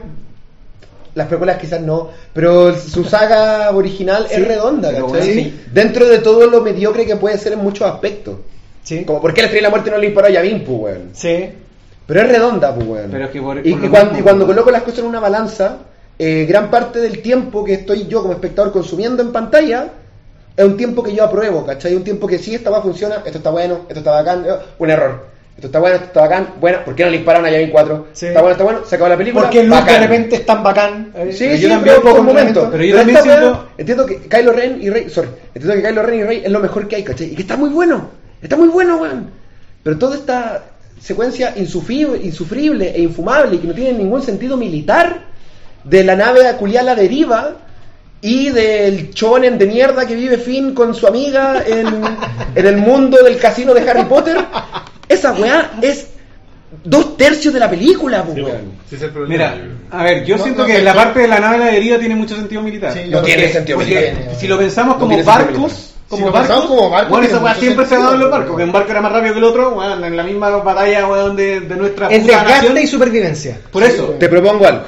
las 1.16 1.28
películas 1.28 1.57
quizás 1.57 1.82
no, 1.82 2.10
pero 2.34 2.74
su 2.78 3.03
saga 3.03 3.72
original 3.72 4.28
Sí, 4.30 4.36
es 4.36 4.48
redonda, 4.48 4.90
¿cachai? 4.91 5.03
bueno, 5.03 5.26
sí. 5.26 5.60
Dentro 5.74 6.07
de 6.07 6.20
todo 6.20 6.48
lo 6.48 6.61
mediocre 6.61 7.06
que 7.06 7.16
puede 7.16 7.38
ser 7.38 7.53
en 7.53 7.60
muchos 7.60 7.90
aspectos. 7.90 8.36
sí, 8.84 9.03
Como 9.03 9.20
por 9.20 9.34
qué 9.34 9.41
la 9.41 9.48
estrella 9.48 9.68
de 9.68 9.70
la 9.70 9.76
muerte 9.76 9.91
no 9.91 9.98
le 9.98 10.07
disparó 10.07 10.28
a 10.28 10.32
Yavin, 10.32 10.64
pues, 10.64 10.78
weón. 10.95 11.10
sí. 11.14 11.49
Pero 12.06 12.22
es 12.22 12.28
redonda, 12.30 12.74
pues, 12.74 12.88
weón. 12.88 13.11
Pero 13.11 13.26
es 13.26 13.30
que 13.32 13.41
por- 13.41 13.57
y, 13.68 13.72
por 13.72 13.80
lo 13.82 13.86
y 13.86 13.90
cuando, 13.90 14.06
mismo, 14.11 14.20
y 14.20 14.24
cuando 14.24 14.45
coloco 14.48 14.72
las 14.72 14.82
cosas 14.84 14.99
en 14.99 15.06
una 15.06 15.20
balanza, 15.20 15.78
eh, 16.18 16.45
gran 16.48 16.70
parte 16.72 16.99
del 16.99 17.22
tiempo 17.22 17.64
que 17.64 17.74
estoy 17.74 18.07
yo 18.07 18.22
como 18.22 18.34
espectador 18.34 18.72
consumiendo 18.72 19.22
en 19.22 19.32
pantalla 19.32 19.90
es 20.57 20.66
un 20.66 20.76
tiempo 20.76 21.02
que 21.03 21.14
yo 21.16 21.24
apruebo, 21.24 21.66
¿cachai? 21.66 21.95
Un 21.95 22.03
tiempo 22.03 22.28
que 22.28 22.38
sí, 22.40 22.53
esta 22.56 22.70
va 22.70 22.82
funciona, 22.82 23.22
esto 23.26 23.38
está 23.38 23.49
bueno, 23.49 23.82
esto 23.88 23.99
está 23.99 24.11
bacán, 24.11 24.44
eh, 24.48 24.53
un 24.80 24.90
error. 24.90 25.28
Esto 25.60 25.68
está 25.68 25.80
bueno, 25.80 25.95
esto 25.98 26.07
está 26.07 26.22
bacán. 26.22 26.53
Bueno, 26.61 26.77
¿por 26.86 26.95
qué 26.95 27.03
no 27.03 27.10
le 27.11 27.18
dispararon 27.18 27.45
a 27.45 27.52
Yavin 27.52 27.69
4? 27.69 28.07
Sí. 28.14 28.27
Está 28.27 28.40
bueno, 28.40 28.52
está 28.53 28.64
bueno. 28.64 28.80
Se 28.86 28.95
acabó 28.95 29.10
la 29.10 29.18
película. 29.18 29.44
Porque 29.44 29.61
Luke 29.64 29.76
de 29.76 29.81
bacán. 29.81 30.02
repente 30.03 30.36
es 30.38 30.45
tan 30.45 30.64
bacán. 30.64 31.11
Eh, 31.14 31.31
Sí, 31.34 31.49
yo 31.49 31.57
sí, 31.57 31.68
también 31.68 31.95
pero 31.98 32.02
por 32.11 32.19
un 32.22 32.26
momento. 32.27 32.69
Pero 32.72 32.84
yo 32.86 32.95
también 32.95 33.22
siento- 33.22 33.68
entiendo 33.77 34.06
que 34.06 34.18
Kylo 34.22 34.53
Ren 34.53 34.77
y 34.81 34.90
Rey, 34.90 35.10
sorry, 35.10 35.27
entiendo 35.53 35.73
que 35.81 35.88
Kylo 35.90 36.03
Ren 36.03 36.19
y 36.19 36.23
Rey 36.23 36.41
es 36.45 36.52
lo 36.52 36.60
mejor 36.61 36.88
que 36.88 36.95
hay, 36.95 37.03
¿cachai? 37.03 37.27
Y 37.34 37.36
que 37.36 37.41
está 37.41 37.57
muy 37.57 37.69
bueno, 37.72 38.10
está 38.41 38.56
muy 38.56 38.69
bueno, 38.69 38.95
weón. 38.98 39.31
Pero 39.84 39.98
toda 39.98 40.15
esta 40.15 40.64
secuencia 41.02 41.53
insufrible, 41.57 42.19
insufrible 42.23 42.94
e 42.95 43.02
infumable 43.02 43.57
y 43.57 43.60
que 43.60 43.68
no 43.68 43.73
tiene 43.73 43.98
ningún 43.98 44.22
sentido 44.22 44.56
militar 44.56 45.23
de 45.84 46.03
la 46.06 46.15
nave 46.15 46.48
aculiar 46.48 46.84
a 46.84 46.86
la 46.86 46.95
deriva 46.95 47.52
y 48.22 48.49
del 48.49 49.14
chonen 49.14 49.57
de 49.57 49.65
mierda 49.65 50.06
que 50.06 50.15
vive 50.15 50.38
Finn 50.38 50.73
con 50.73 50.94
su 50.95 51.06
amiga 51.07 51.64
en, 51.65 51.88
en 52.56 52.65
el 52.65 52.77
mundo 52.77 53.18
del 53.23 53.38
casino 53.38 53.73
de 53.73 53.90
Harry 53.90 54.03
Potter, 54.06 54.38
esa 55.10 55.34
weá 55.34 55.72
es 55.81 56.07
dos 56.84 57.18
tercios 57.18 57.53
de 57.53 57.60
la 57.60 57.69
película, 57.69 58.23
Sí, 58.34 58.41
weón. 58.41 58.72
ese 58.88 58.95
es 58.95 59.02
el 59.02 59.10
problema. 59.10 59.34
Mira, 59.34 59.57
a 59.91 60.03
ver, 60.03 60.23
yo 60.23 60.38
No, 60.38 60.44
siento 60.44 60.61
no, 60.61 60.68
que 60.68 60.77
no, 60.77 60.84
la 60.84 60.94
no. 60.94 60.99
parte 60.99 61.19
de 61.22 61.27
la 61.27 61.40
nave 61.40 61.57
de 61.57 61.65
la 61.65 61.72
deriva 61.72 61.98
tiene 61.99 62.15
mucho 62.15 62.36
sentido 62.36 62.61
militar. 62.61 62.94
Sí, 62.94 63.02
No 63.10 63.22
tiene 63.22 63.49
sentido 63.49 63.80
militar. 63.80 64.14
si 64.38 64.48
lo 64.48 64.57
pensamos 64.57 64.95
No 64.95 64.99
como 65.02 65.23
barcos, 65.23 65.94
como 66.07 66.27
Si 66.27 66.31
barcos, 66.31 66.40
pensamos 66.41 66.65
como 66.68 66.90
barcos, 66.90 67.10
bueno, 67.10 67.26
esa 67.27 67.40
weá 67.40 67.56
siempre 67.56 67.86
se 67.86 67.95
ha 67.95 67.99
dado 67.99 68.14
en 68.14 68.19
los 68.22 68.31
barcos, 68.31 68.56
que 68.57 68.64
un 68.64 68.72
barco 68.72 68.91
era 68.91 69.02
más 69.02 69.11
rápido 69.11 69.34
que 69.34 69.40
el 69.40 69.45
otro, 69.45 69.72
bueno, 69.72 70.06
en 70.06 70.15
la 70.15 70.23
misma 70.23 70.49
batalla 70.49 71.07
weón, 71.07 71.36
de, 71.36 71.60
de 71.61 71.76
nuestra 71.76 72.07
Es 72.07 72.22
puta 72.22 72.34
desgaste 72.38 72.68
nación. 72.69 72.77
y 72.84 72.88
supervivencia. 72.88 73.60
Por 73.72 73.84
eso, 73.84 74.06
Te 74.19 74.30
propongo 74.30 74.65
algo. 74.68 74.84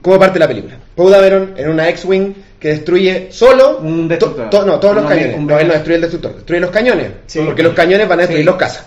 ¿Cómo 0.00 0.18
parte 0.18 0.38
la 0.38 0.46
película? 0.46 0.74
Poe 0.94 1.10
Dameron 1.10 1.54
en 1.56 1.70
una 1.70 1.88
X-Wing 1.88 2.34
que 2.60 2.68
destruye 2.68 3.28
solo... 3.32 3.78
Un 3.78 4.06
destructor. 4.06 4.50
to- 4.50 4.60
to- 4.60 4.66
no, 4.66 4.78
todos 4.78 4.96
los 4.96 5.06
cañones. 5.06 5.36
un- 5.36 5.46
no, 5.46 5.58
él 5.58 5.66
no 5.66 5.72
destruye 5.72 5.94
el 5.96 6.00
destructor. 6.02 6.34
Destruye 6.36 6.60
los 6.60 6.70
cañones. 6.70 7.08
Sí. 7.26 7.40
Porque 7.44 7.62
los 7.62 7.72
cañones 7.74 8.06
van 8.06 8.18
a 8.18 8.22
destruir 8.22 8.42
Sí. 8.42 8.46
los 8.46 8.56
cazas. 8.56 8.86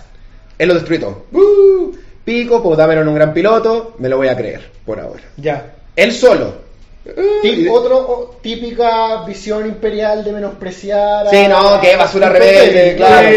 Él 0.58 0.68
los 0.68 0.76
destruye 0.78 1.00
todo. 1.00 1.24
¡Uh! 1.32 1.92
Pico, 2.24 2.62
Poe 2.62 2.76
Dameron 2.76 3.08
un 3.08 3.14
gran 3.14 3.32
piloto. 3.32 3.94
Me 3.98 4.08
lo 4.08 4.16
voy 4.18 4.28
a 4.28 4.36
creer, 4.36 4.68
por 4.84 4.98
ahora. 5.00 5.22
Ya. 5.36 5.74
Él 5.96 6.12
solo. 6.12 6.66
Tip- 7.42 7.68
Uh, 7.70 7.72
otro 7.72 7.96
o- 7.98 8.36
típica 8.42 9.24
visión 9.24 9.66
imperial 9.66 10.22
de 10.22 10.32
menospreciar 10.32 11.26
a- 11.26 11.30
Sí, 11.30 11.46
no, 11.48 11.80
que 11.80 11.96
basura 11.96 12.28
rebelde, 12.28 12.96
claro. 12.96 13.28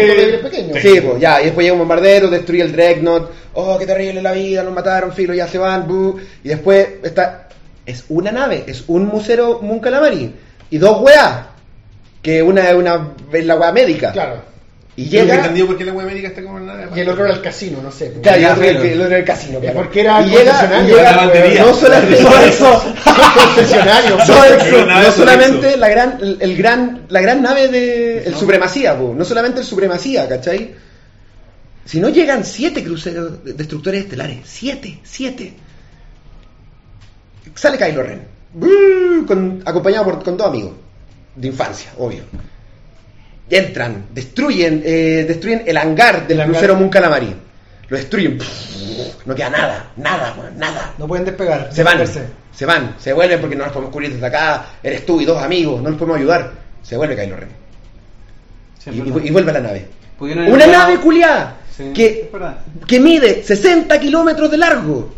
pequeño. 0.42 0.74
Sí, 0.78 1.00
pues 1.00 1.18
ya, 1.20 1.40
y 1.40 1.44
después 1.46 1.64
llega 1.64 1.72
un 1.72 1.78
bombardero, 1.78 2.28
destruye 2.28 2.60
el 2.60 2.72
Dreadnought, 2.72 3.30
oh, 3.54 3.78
qué 3.78 3.86
terrible 3.86 4.20
la 4.20 4.32
vida, 4.32 4.62
nos 4.62 4.74
mataron, 4.74 5.12
filo, 5.14 5.32
ya 5.32 5.46
se 5.48 5.56
van, 5.56 5.88
buh. 5.88 6.18
y 6.44 6.48
después 6.48 6.86
está, 7.02 7.48
es 7.86 8.04
una 8.10 8.30
nave, 8.30 8.64
es 8.66 8.84
un 8.88 9.06
musero 9.06 9.60
Mun 9.62 9.80
Calamari, 9.80 10.34
y 10.68 10.76
dos 10.76 11.00
weas, 11.00 11.46
que 12.20 12.42
una 12.42 12.68
es 12.68 12.74
una, 12.74 13.14
es 13.32 13.46
la 13.46 13.56
wea 13.56 13.72
médica, 13.72 14.12
Claro. 14.12 14.34
Y 14.94 15.08
Yo 15.08 15.22
llega, 15.22 15.36
entendido 15.36 15.66
por 15.68 15.78
qué 15.78 15.84
la 15.86 15.92
wea 15.94 16.04
médica 16.06 16.28
está 16.28 16.42
como 16.42 16.58
en 16.58 16.66
nada. 16.66 16.88
Y 16.94 17.00
el 17.00 17.08
otro 17.08 17.24
era 17.24 17.34
el 17.34 17.40
casino, 17.40 17.80
no 17.82 17.90
sé. 17.90 18.12
claro, 18.22 18.38
y 18.38 18.42
Ya, 18.42 18.52
otro, 18.52 18.64
el, 18.64 18.76
filo. 18.78 18.92
el 18.92 19.00
otro 19.02 19.16
el 19.16 19.24
casino, 19.24 19.58
claro. 19.60 19.76
porque 19.78 20.00
era 20.00 20.20
y 20.20 20.30
concesionario, 20.30 20.88
llega- 20.88 21.02
la 21.02 21.10
lavandería. 21.12 21.64
no 21.64 21.74
solamente, 21.74 22.48
eso, 22.48 22.94
concesionario. 23.34 24.16
no, 24.86 25.12
solamente 25.12 25.76
la 25.78 25.88
gran, 25.88 26.18
el, 26.20 26.36
el 26.40 26.56
gran, 26.56 27.06
la 27.08 27.20
gran 27.22 27.40
nave 27.42 27.68
de 27.68 28.22
el 28.24 28.34
supremacía, 28.34 28.98
po, 28.98 29.14
no 29.16 29.24
solamente 29.24 29.60
el 29.60 29.66
supremacía, 29.66 30.28
¿cachai? 30.28 30.74
Si 31.84 31.98
no 31.98 32.10
llegan 32.10 32.44
siete 32.44 32.84
cruceros 32.84 33.42
de- 33.44 33.54
destructores 33.54 34.02
estelares, 34.04 34.40
siete, 34.44 35.00
siete. 35.02 35.54
Sale 37.54 37.76
Kylo 37.78 38.02
Ren, 38.02 38.22
acompañado 39.64 40.04
por, 40.04 40.22
con 40.22 40.36
dos 40.36 40.46
amigos 40.46 40.72
de 41.34 41.48
infancia, 41.48 41.90
obvio. 41.98 42.22
Entran, 43.50 44.06
destruyen, 44.14 44.82
eh, 44.84 45.24
destruyen 45.28 45.62
el 45.66 45.76
hangar 45.76 46.26
del 46.26 46.38
El 46.38 46.40
hangar. 46.42 46.52
crucero 46.54 46.76
Mun 46.76 46.88
Calamari. 46.88 47.34
Lo 47.88 47.96
destruyen, 47.98 48.38
no 49.26 49.34
queda 49.34 49.50
nada, 49.50 49.90
nada, 49.96 50.34
nada. 50.56 50.94
No 50.96 51.06
pueden 51.06 51.26
despegar. 51.26 51.68
Se 51.72 51.82
van, 51.82 52.00
se 52.06 52.64
van, 52.66 52.94
se 52.98 53.12
vuelven 53.12 53.40
porque 53.40 53.54
no 53.56 53.64
nos 53.64 53.72
podemos 53.72 53.92
cubrir 53.92 54.12
desde 54.14 54.26
acá. 54.26 54.66
Eres 54.82 55.04
tú 55.04 55.20
y 55.20 55.26
dos 55.26 55.42
amigos, 55.42 55.82
no 55.82 55.90
nos 55.90 55.98
podemos 55.98 56.18
ayudar. 56.18 56.52
Se 56.82 56.96
vuelve 56.96 57.14
Kylo 57.16 57.36
Ren. 57.36 57.48
Sí, 58.78 58.90
Y, 58.90 59.26
y- 59.28 59.30
vuelve 59.30 59.50
a 59.50 59.54
la 59.54 59.60
nave. 59.60 59.86
Una 60.18 60.66
nave 60.66 60.98
culiada 60.98 61.56
Sí, 61.76 61.90
que, 61.94 62.30
que 62.86 63.00
mide 63.00 63.42
60 63.42 63.98
kilómetros 64.00 64.50
de 64.50 64.56
largo. 64.58 65.12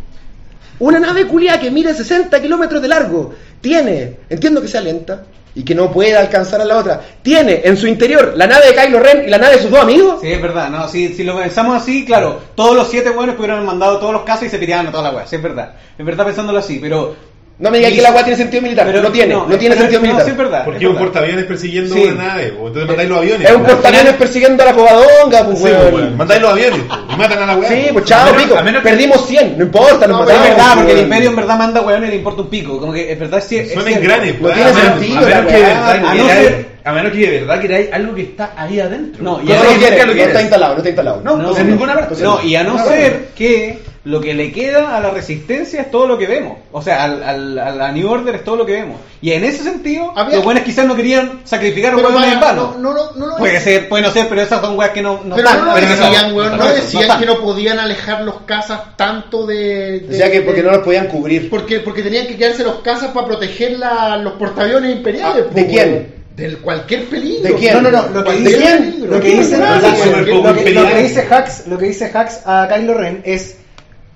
Una 0.80 0.98
nave 0.98 1.26
culiada 1.26 1.60
que 1.60 1.70
mide 1.70 1.94
60 1.94 2.40
kilómetros 2.42 2.80
de 2.82 2.88
largo. 2.88 3.34
Tiene, 3.60 4.16
entiendo 4.28 4.60
que 4.60 4.68
sea 4.68 4.80
lenta 4.80 5.24
y 5.54 5.64
que 5.64 5.74
no 5.74 5.92
pueda 5.92 6.20
alcanzar 6.20 6.60
a 6.60 6.64
la 6.64 6.78
otra. 6.78 7.00
Tiene 7.22 7.62
en 7.64 7.76
su 7.76 7.86
interior 7.86 8.34
la 8.36 8.46
nave 8.46 8.66
de 8.66 8.74
Kylo 8.74 9.00
Ren 9.00 9.24
y 9.26 9.30
la 9.30 9.38
nave 9.38 9.56
de 9.56 9.62
sus 9.62 9.70
dos 9.70 9.80
amigos. 9.80 10.20
Sí, 10.20 10.32
es 10.32 10.42
verdad, 10.42 10.70
no, 10.70 10.88
si, 10.88 11.08
si 11.14 11.24
lo 11.24 11.36
pensamos 11.36 11.80
así, 11.80 12.04
claro, 12.04 12.40
todos 12.54 12.74
los 12.74 12.88
siete 12.88 13.10
buenos 13.10 13.36
haber 13.36 13.60
mandado 13.60 13.98
todos 13.98 14.12
los 14.12 14.22
casos 14.22 14.44
y 14.44 14.48
se 14.50 14.58
piraban 14.58 14.88
a 14.88 14.90
toda 14.90 15.04
la 15.04 15.16
weá, 15.16 15.26
sí, 15.26 15.36
es 15.36 15.42
verdad. 15.42 15.74
Es 15.98 16.04
verdad 16.04 16.26
pensándolo 16.26 16.58
así, 16.58 16.78
pero... 16.80 17.33
No 17.56 17.70
me 17.70 17.78
digas 17.78 17.92
que 17.92 18.02
la 18.02 18.10
weá 18.10 18.24
tiene 18.24 18.36
sentido 18.36 18.62
militar. 18.62 18.84
pero- 18.86 19.00
no 19.00 19.12
tiene, 19.12 19.32
no, 19.32 19.44
tiene 19.46 19.58
pero- 19.76 19.80
sentido 19.82 20.00
no, 20.00 20.06
militar. 20.08 20.24
sí, 20.24 20.30
es 20.32 20.36
verdad. 20.36 20.64
Porque 20.64 20.78
es 20.78 20.84
es 20.84 20.90
un 20.90 20.96
portaaviones 20.98 21.44
persiguiendo 21.44 21.94
Sí. 21.94 22.02
una 22.04 22.24
nave, 22.24 22.52
o 22.60 22.66
entonces 22.66 22.86
mandáis 22.88 23.08
los 23.08 23.18
aviones. 23.18 23.48
Es 23.48 23.54
un 23.56 23.62
po. 23.62 23.68
portaaviones 23.68 24.12
persiguiendo 24.14 24.62
a 24.62 24.66
la 24.66 24.72
cobadonga, 24.72 25.44
pues 25.44 25.58
Sí, 25.58 25.64
weón. 25.64 26.16
Mandáis 26.16 26.42
los 26.42 26.50
aviones 26.52 26.80
y 26.80 27.16
matan 27.16 27.42
a 27.42 27.46
la 27.46 27.56
weá. 27.56 27.68
Sí, 27.68 27.86
pues 27.92 28.04
chao, 28.06 28.22
A 28.22 28.24
menos- 28.32 28.42
pico. 28.42 28.62
menos 28.64 28.82
que- 28.82 28.88
Perdimos 28.88 29.26
100, 29.28 29.56
no 29.58 29.64
importa, 29.64 30.06
No, 30.08 30.20
Es 30.22 30.26
matamos. 30.26 30.48
verdad, 30.48 30.74
porque 30.74 30.92
el 30.92 30.98
imperio 30.98 31.30
en 31.30 31.36
verdad 31.36 31.56
manda 31.58 31.80
weón 31.80 32.04
y 32.04 32.08
le 32.08 32.16
importa 32.16 32.42
un 32.42 32.48
pico, 32.50 32.80
como 32.80 32.92
que 32.92 33.12
es 33.12 33.18
verdad 33.20 33.38
es, 33.38 33.52
es 33.52 33.72
Son 33.72 33.82
cierto. 33.84 34.00
engranes, 34.02 34.34
No 34.34 34.40
pues. 34.40 34.54
tiene 34.54 34.70
Ah, 34.70 34.74
sentido, 34.74 35.16
a 35.18 35.20
menos 35.20 35.46
que 35.46 35.52
de 35.54 35.62
verdad 35.62 36.12
queráis- 36.12 36.48
ser- 36.48 36.66
a 36.84 36.92
menos 36.92 37.12
que 37.12 37.18
de 37.18 37.40
verdad 37.40 37.60
queráis 37.60 37.92
algo 37.92 38.14
que 38.16 38.22
está 38.22 38.52
ahí 38.56 38.80
adentro. 38.80 39.22
No, 39.22 39.40
y 39.40 39.44
No, 39.46 39.54
a 39.54 39.56
no, 39.58 40.12
está 40.12 40.40
instalado, 40.42 40.72
no 40.72 40.78
está 40.78 40.88
instalado. 40.88 41.20
No, 41.24 41.36
No, 41.36 41.48
pues 41.50 41.60
en 41.60 41.70
ninguna 41.70 41.94
parte. 41.94 42.20
No, 42.20 42.42
y 42.42 42.56
a 42.56 42.64
No, 42.64 42.84
ser 42.84 43.28
que 43.36 43.78
lo 44.04 44.20
que 44.20 44.34
le 44.34 44.52
queda 44.52 44.96
a 44.96 45.00
la 45.00 45.10
resistencia 45.10 45.80
es 45.80 45.90
todo 45.90 46.06
lo 46.06 46.18
que 46.18 46.26
vemos. 46.26 46.58
O 46.72 46.82
sea, 46.82 47.04
al, 47.04 47.22
al, 47.22 47.58
a 47.58 47.70
la 47.74 47.90
New 47.90 48.06
Order 48.10 48.34
es 48.34 48.44
todo 48.44 48.56
lo 48.56 48.66
que 48.66 48.72
vemos. 48.72 49.00
Y 49.22 49.32
en 49.32 49.44
ese 49.44 49.62
sentido, 49.62 50.12
Había- 50.14 50.36
los 50.36 50.44
buenos 50.44 50.62
quizás 50.62 50.84
no 50.86 50.94
querían 50.94 51.40
sacrificar 51.44 51.94
a 51.94 51.96
Pero 51.96 52.08
hueones 52.10 52.32
en 52.34 52.40
vano. 52.40 52.76
no, 52.78 52.92
no, 52.92 53.12
no, 53.16 53.36
Puede 53.36 53.58
ser, 53.60 53.88
puede 53.88 54.02
no 54.02 54.10
ser, 54.10 54.28
pero 54.28 54.42
esas 54.42 54.60
son 54.60 54.76
weas 54.78 54.90
que 54.90 55.00
no, 55.00 55.22
no 55.24 55.36
Pero 55.36 55.48
están. 55.48 55.64
no 55.64 55.74
decían, 55.74 56.34
weón, 56.36 56.50
no 56.50 56.56
no 56.58 56.68
decían 56.68 57.18
que 57.18 57.24
no 57.24 57.38
podían 57.40 57.78
alejar 57.78 58.20
los 58.22 58.42
cazas 58.42 58.94
tanto 58.96 59.46
de... 59.46 60.00
de- 60.00 60.14
O 60.14 60.16
sea 60.18 60.30
que 60.30 60.40
de- 60.40 60.44
porque 60.44 60.62
no 60.62 60.70
los 60.72 60.80
podían 60.84 61.06
cubrir. 61.06 61.48
Porque, 61.48 61.80
porque 61.80 62.02
tenían 62.02 62.26
que 62.26 62.36
quedarse 62.36 62.62
los 62.62 62.76
cazas 62.82 63.10
para 63.12 63.26
proteger 63.26 63.78
la- 63.78 64.18
los 64.18 64.34
portaaviones 64.34 64.94
imperiales. 64.96 65.44
Ah, 65.46 65.50
po, 65.50 65.54
¿de 65.54 65.66
quién? 65.66 65.88
weón. 65.92 66.06
Del 66.36 66.58
cualquier 66.58 67.04
peligro. 67.04 67.42
¿De 67.44 67.54
quién? 67.54 67.74
No, 67.74 67.80
no, 67.80 67.90
no, 67.90 68.08
lo 68.08 68.24
que 68.24 68.32
¿De 68.32 68.38
dice, 68.40 68.56
quién? 68.58 69.08
lo 69.08 69.20
que 69.20 69.28
dice, 69.36 69.56
lo, 69.56 70.54
que- 70.54 70.70
lo 70.72 70.86
que- 70.88 71.02
dice 71.02 71.26
Hax, 71.30 71.66
lo 71.68 71.78
que 71.78 71.86
dice 71.86 72.10
Hax 72.12 72.40
a 72.44 72.68
Kylo 72.68 72.94
Ren 72.94 73.22
es 73.24 73.56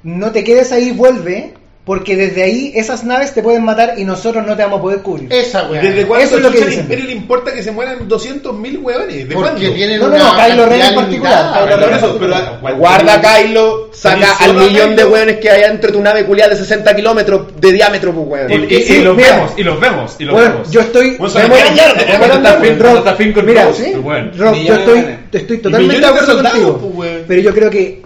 no 0.02 0.30
te 0.32 0.44
quedes 0.44 0.72
ahí, 0.72 0.90
vuelve, 0.92 1.54
porque 1.84 2.16
desde 2.16 2.42
ahí 2.42 2.72
esas 2.74 3.02
naves 3.02 3.32
te 3.32 3.42
pueden 3.42 3.64
matar 3.64 3.94
y 3.96 4.04
nosotros 4.04 4.46
no 4.46 4.54
te 4.54 4.62
vamos 4.62 4.80
a 4.80 4.82
poder 4.82 4.98
cubrir. 5.00 5.32
Esa 5.32 5.70
weá. 5.70 5.80
¿Desde 5.80 6.04
cuándo 6.06 6.26
Eso 6.26 6.36
es 6.36 6.42
lo 6.42 6.50
que 6.50 6.58
al 6.58 6.66
dicen. 6.66 6.82
imperio 6.82 7.04
le 7.06 7.12
importa 7.12 7.54
que 7.54 7.62
se 7.62 7.70
mueran 7.72 8.06
200.000 8.06 8.78
hueones? 8.82 9.26
¿De 9.26 9.34
Porque 9.34 9.50
cuándo? 9.52 9.72
tienen 9.74 9.98
No, 9.98 10.08
no, 10.08 10.14
una 10.16 10.24
no, 10.24 10.36
Kylo 10.36 10.66
Ren 10.66 10.72
en 10.74 10.80
cantidad 10.80 10.94
particular, 10.94 11.32
limitada, 11.38 11.64
Kylo 11.64 11.76
Pero 11.76 11.86
Ren 11.88 11.96
eso, 11.98 12.18
pero- 12.60 12.76
Guarda 12.76 13.20
Kylo, 13.22 13.90
saca 13.94 14.32
al 14.36 14.54
millón 14.54 14.96
de 14.96 15.04
hueones 15.06 15.36
que 15.38 15.50
hay 15.50 15.62
dentro 15.62 15.90
de 15.90 15.96
tu 15.96 16.02
nave 16.04 16.26
culiada 16.26 16.50
de 16.50 16.56
60 16.60 16.94
kilómetros 16.94 17.42
de 17.58 17.72
diámetro, 17.72 18.12
pues 18.12 18.26
weón. 18.48 18.52
Y, 18.70 18.74
y- 18.74 18.76
y 18.76 18.82
Sí, 18.82 19.00
los 19.02 19.16
mira. 19.16 19.36
vemos, 19.36 19.52
y 19.56 19.62
los 19.62 19.80
vemos, 19.80 20.16
y 20.18 20.24
los 20.24 20.34
Bueno, 20.34 20.50
vemos. 20.52 20.70
yo 20.70 20.80
estoy. 20.82 21.10
Bueno, 21.16 21.30
son 21.30 21.40
fin- 21.42 22.78
Rob, 22.78 22.96
está 22.98 23.14
fin 23.16 23.32
con 23.32 23.46
mira, 23.46 23.64
Rose, 23.64 23.82
¿sí? 23.84 23.88
pero 23.92 24.02
bueno. 24.02 24.30
Rob, 24.36 24.52
yo 24.54 24.60
Millones 24.60 24.78
estoy, 24.80 25.00
dólares. 25.00 25.18
estoy 25.32 25.56
totalmente 25.58 25.72
de 25.72 25.80
millones 25.80 26.00
de 26.00 26.06
acuerdo 26.06 26.32
soldados, 26.34 26.58
contigo. 26.58 26.92
pues, 26.94 27.08
weón. 27.10 27.24
pero 27.26 27.40
yo 27.40 27.54
creo 27.54 27.70
que 27.70 28.02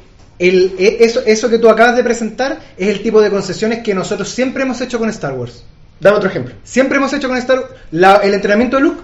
el, 0.48 0.74
e- 0.78 0.98
eso, 1.00 1.20
eso 1.24 1.48
que 1.48 1.58
tú 1.58 1.68
acabas 1.68 1.96
de 1.96 2.04
presentar 2.04 2.58
es 2.76 2.88
el 2.88 3.02
tipo 3.02 3.20
de 3.20 3.30
concesiones 3.30 3.82
que 3.82 3.94
nosotros 3.94 4.28
siempre 4.28 4.62
hemos 4.62 4.80
hecho 4.80 4.98
con 4.98 5.08
Star 5.10 5.32
Wars. 5.34 5.64
Dame 6.00 6.16
otro 6.16 6.28
ejemplo. 6.28 6.54
Siempre 6.64 6.98
hemos 6.98 7.12
hecho 7.12 7.28
con 7.28 7.36
Star 7.38 7.58
Wars 7.58 8.20
el 8.24 8.34
entrenamiento 8.34 8.76
de 8.76 8.82
Luke. 8.82 9.02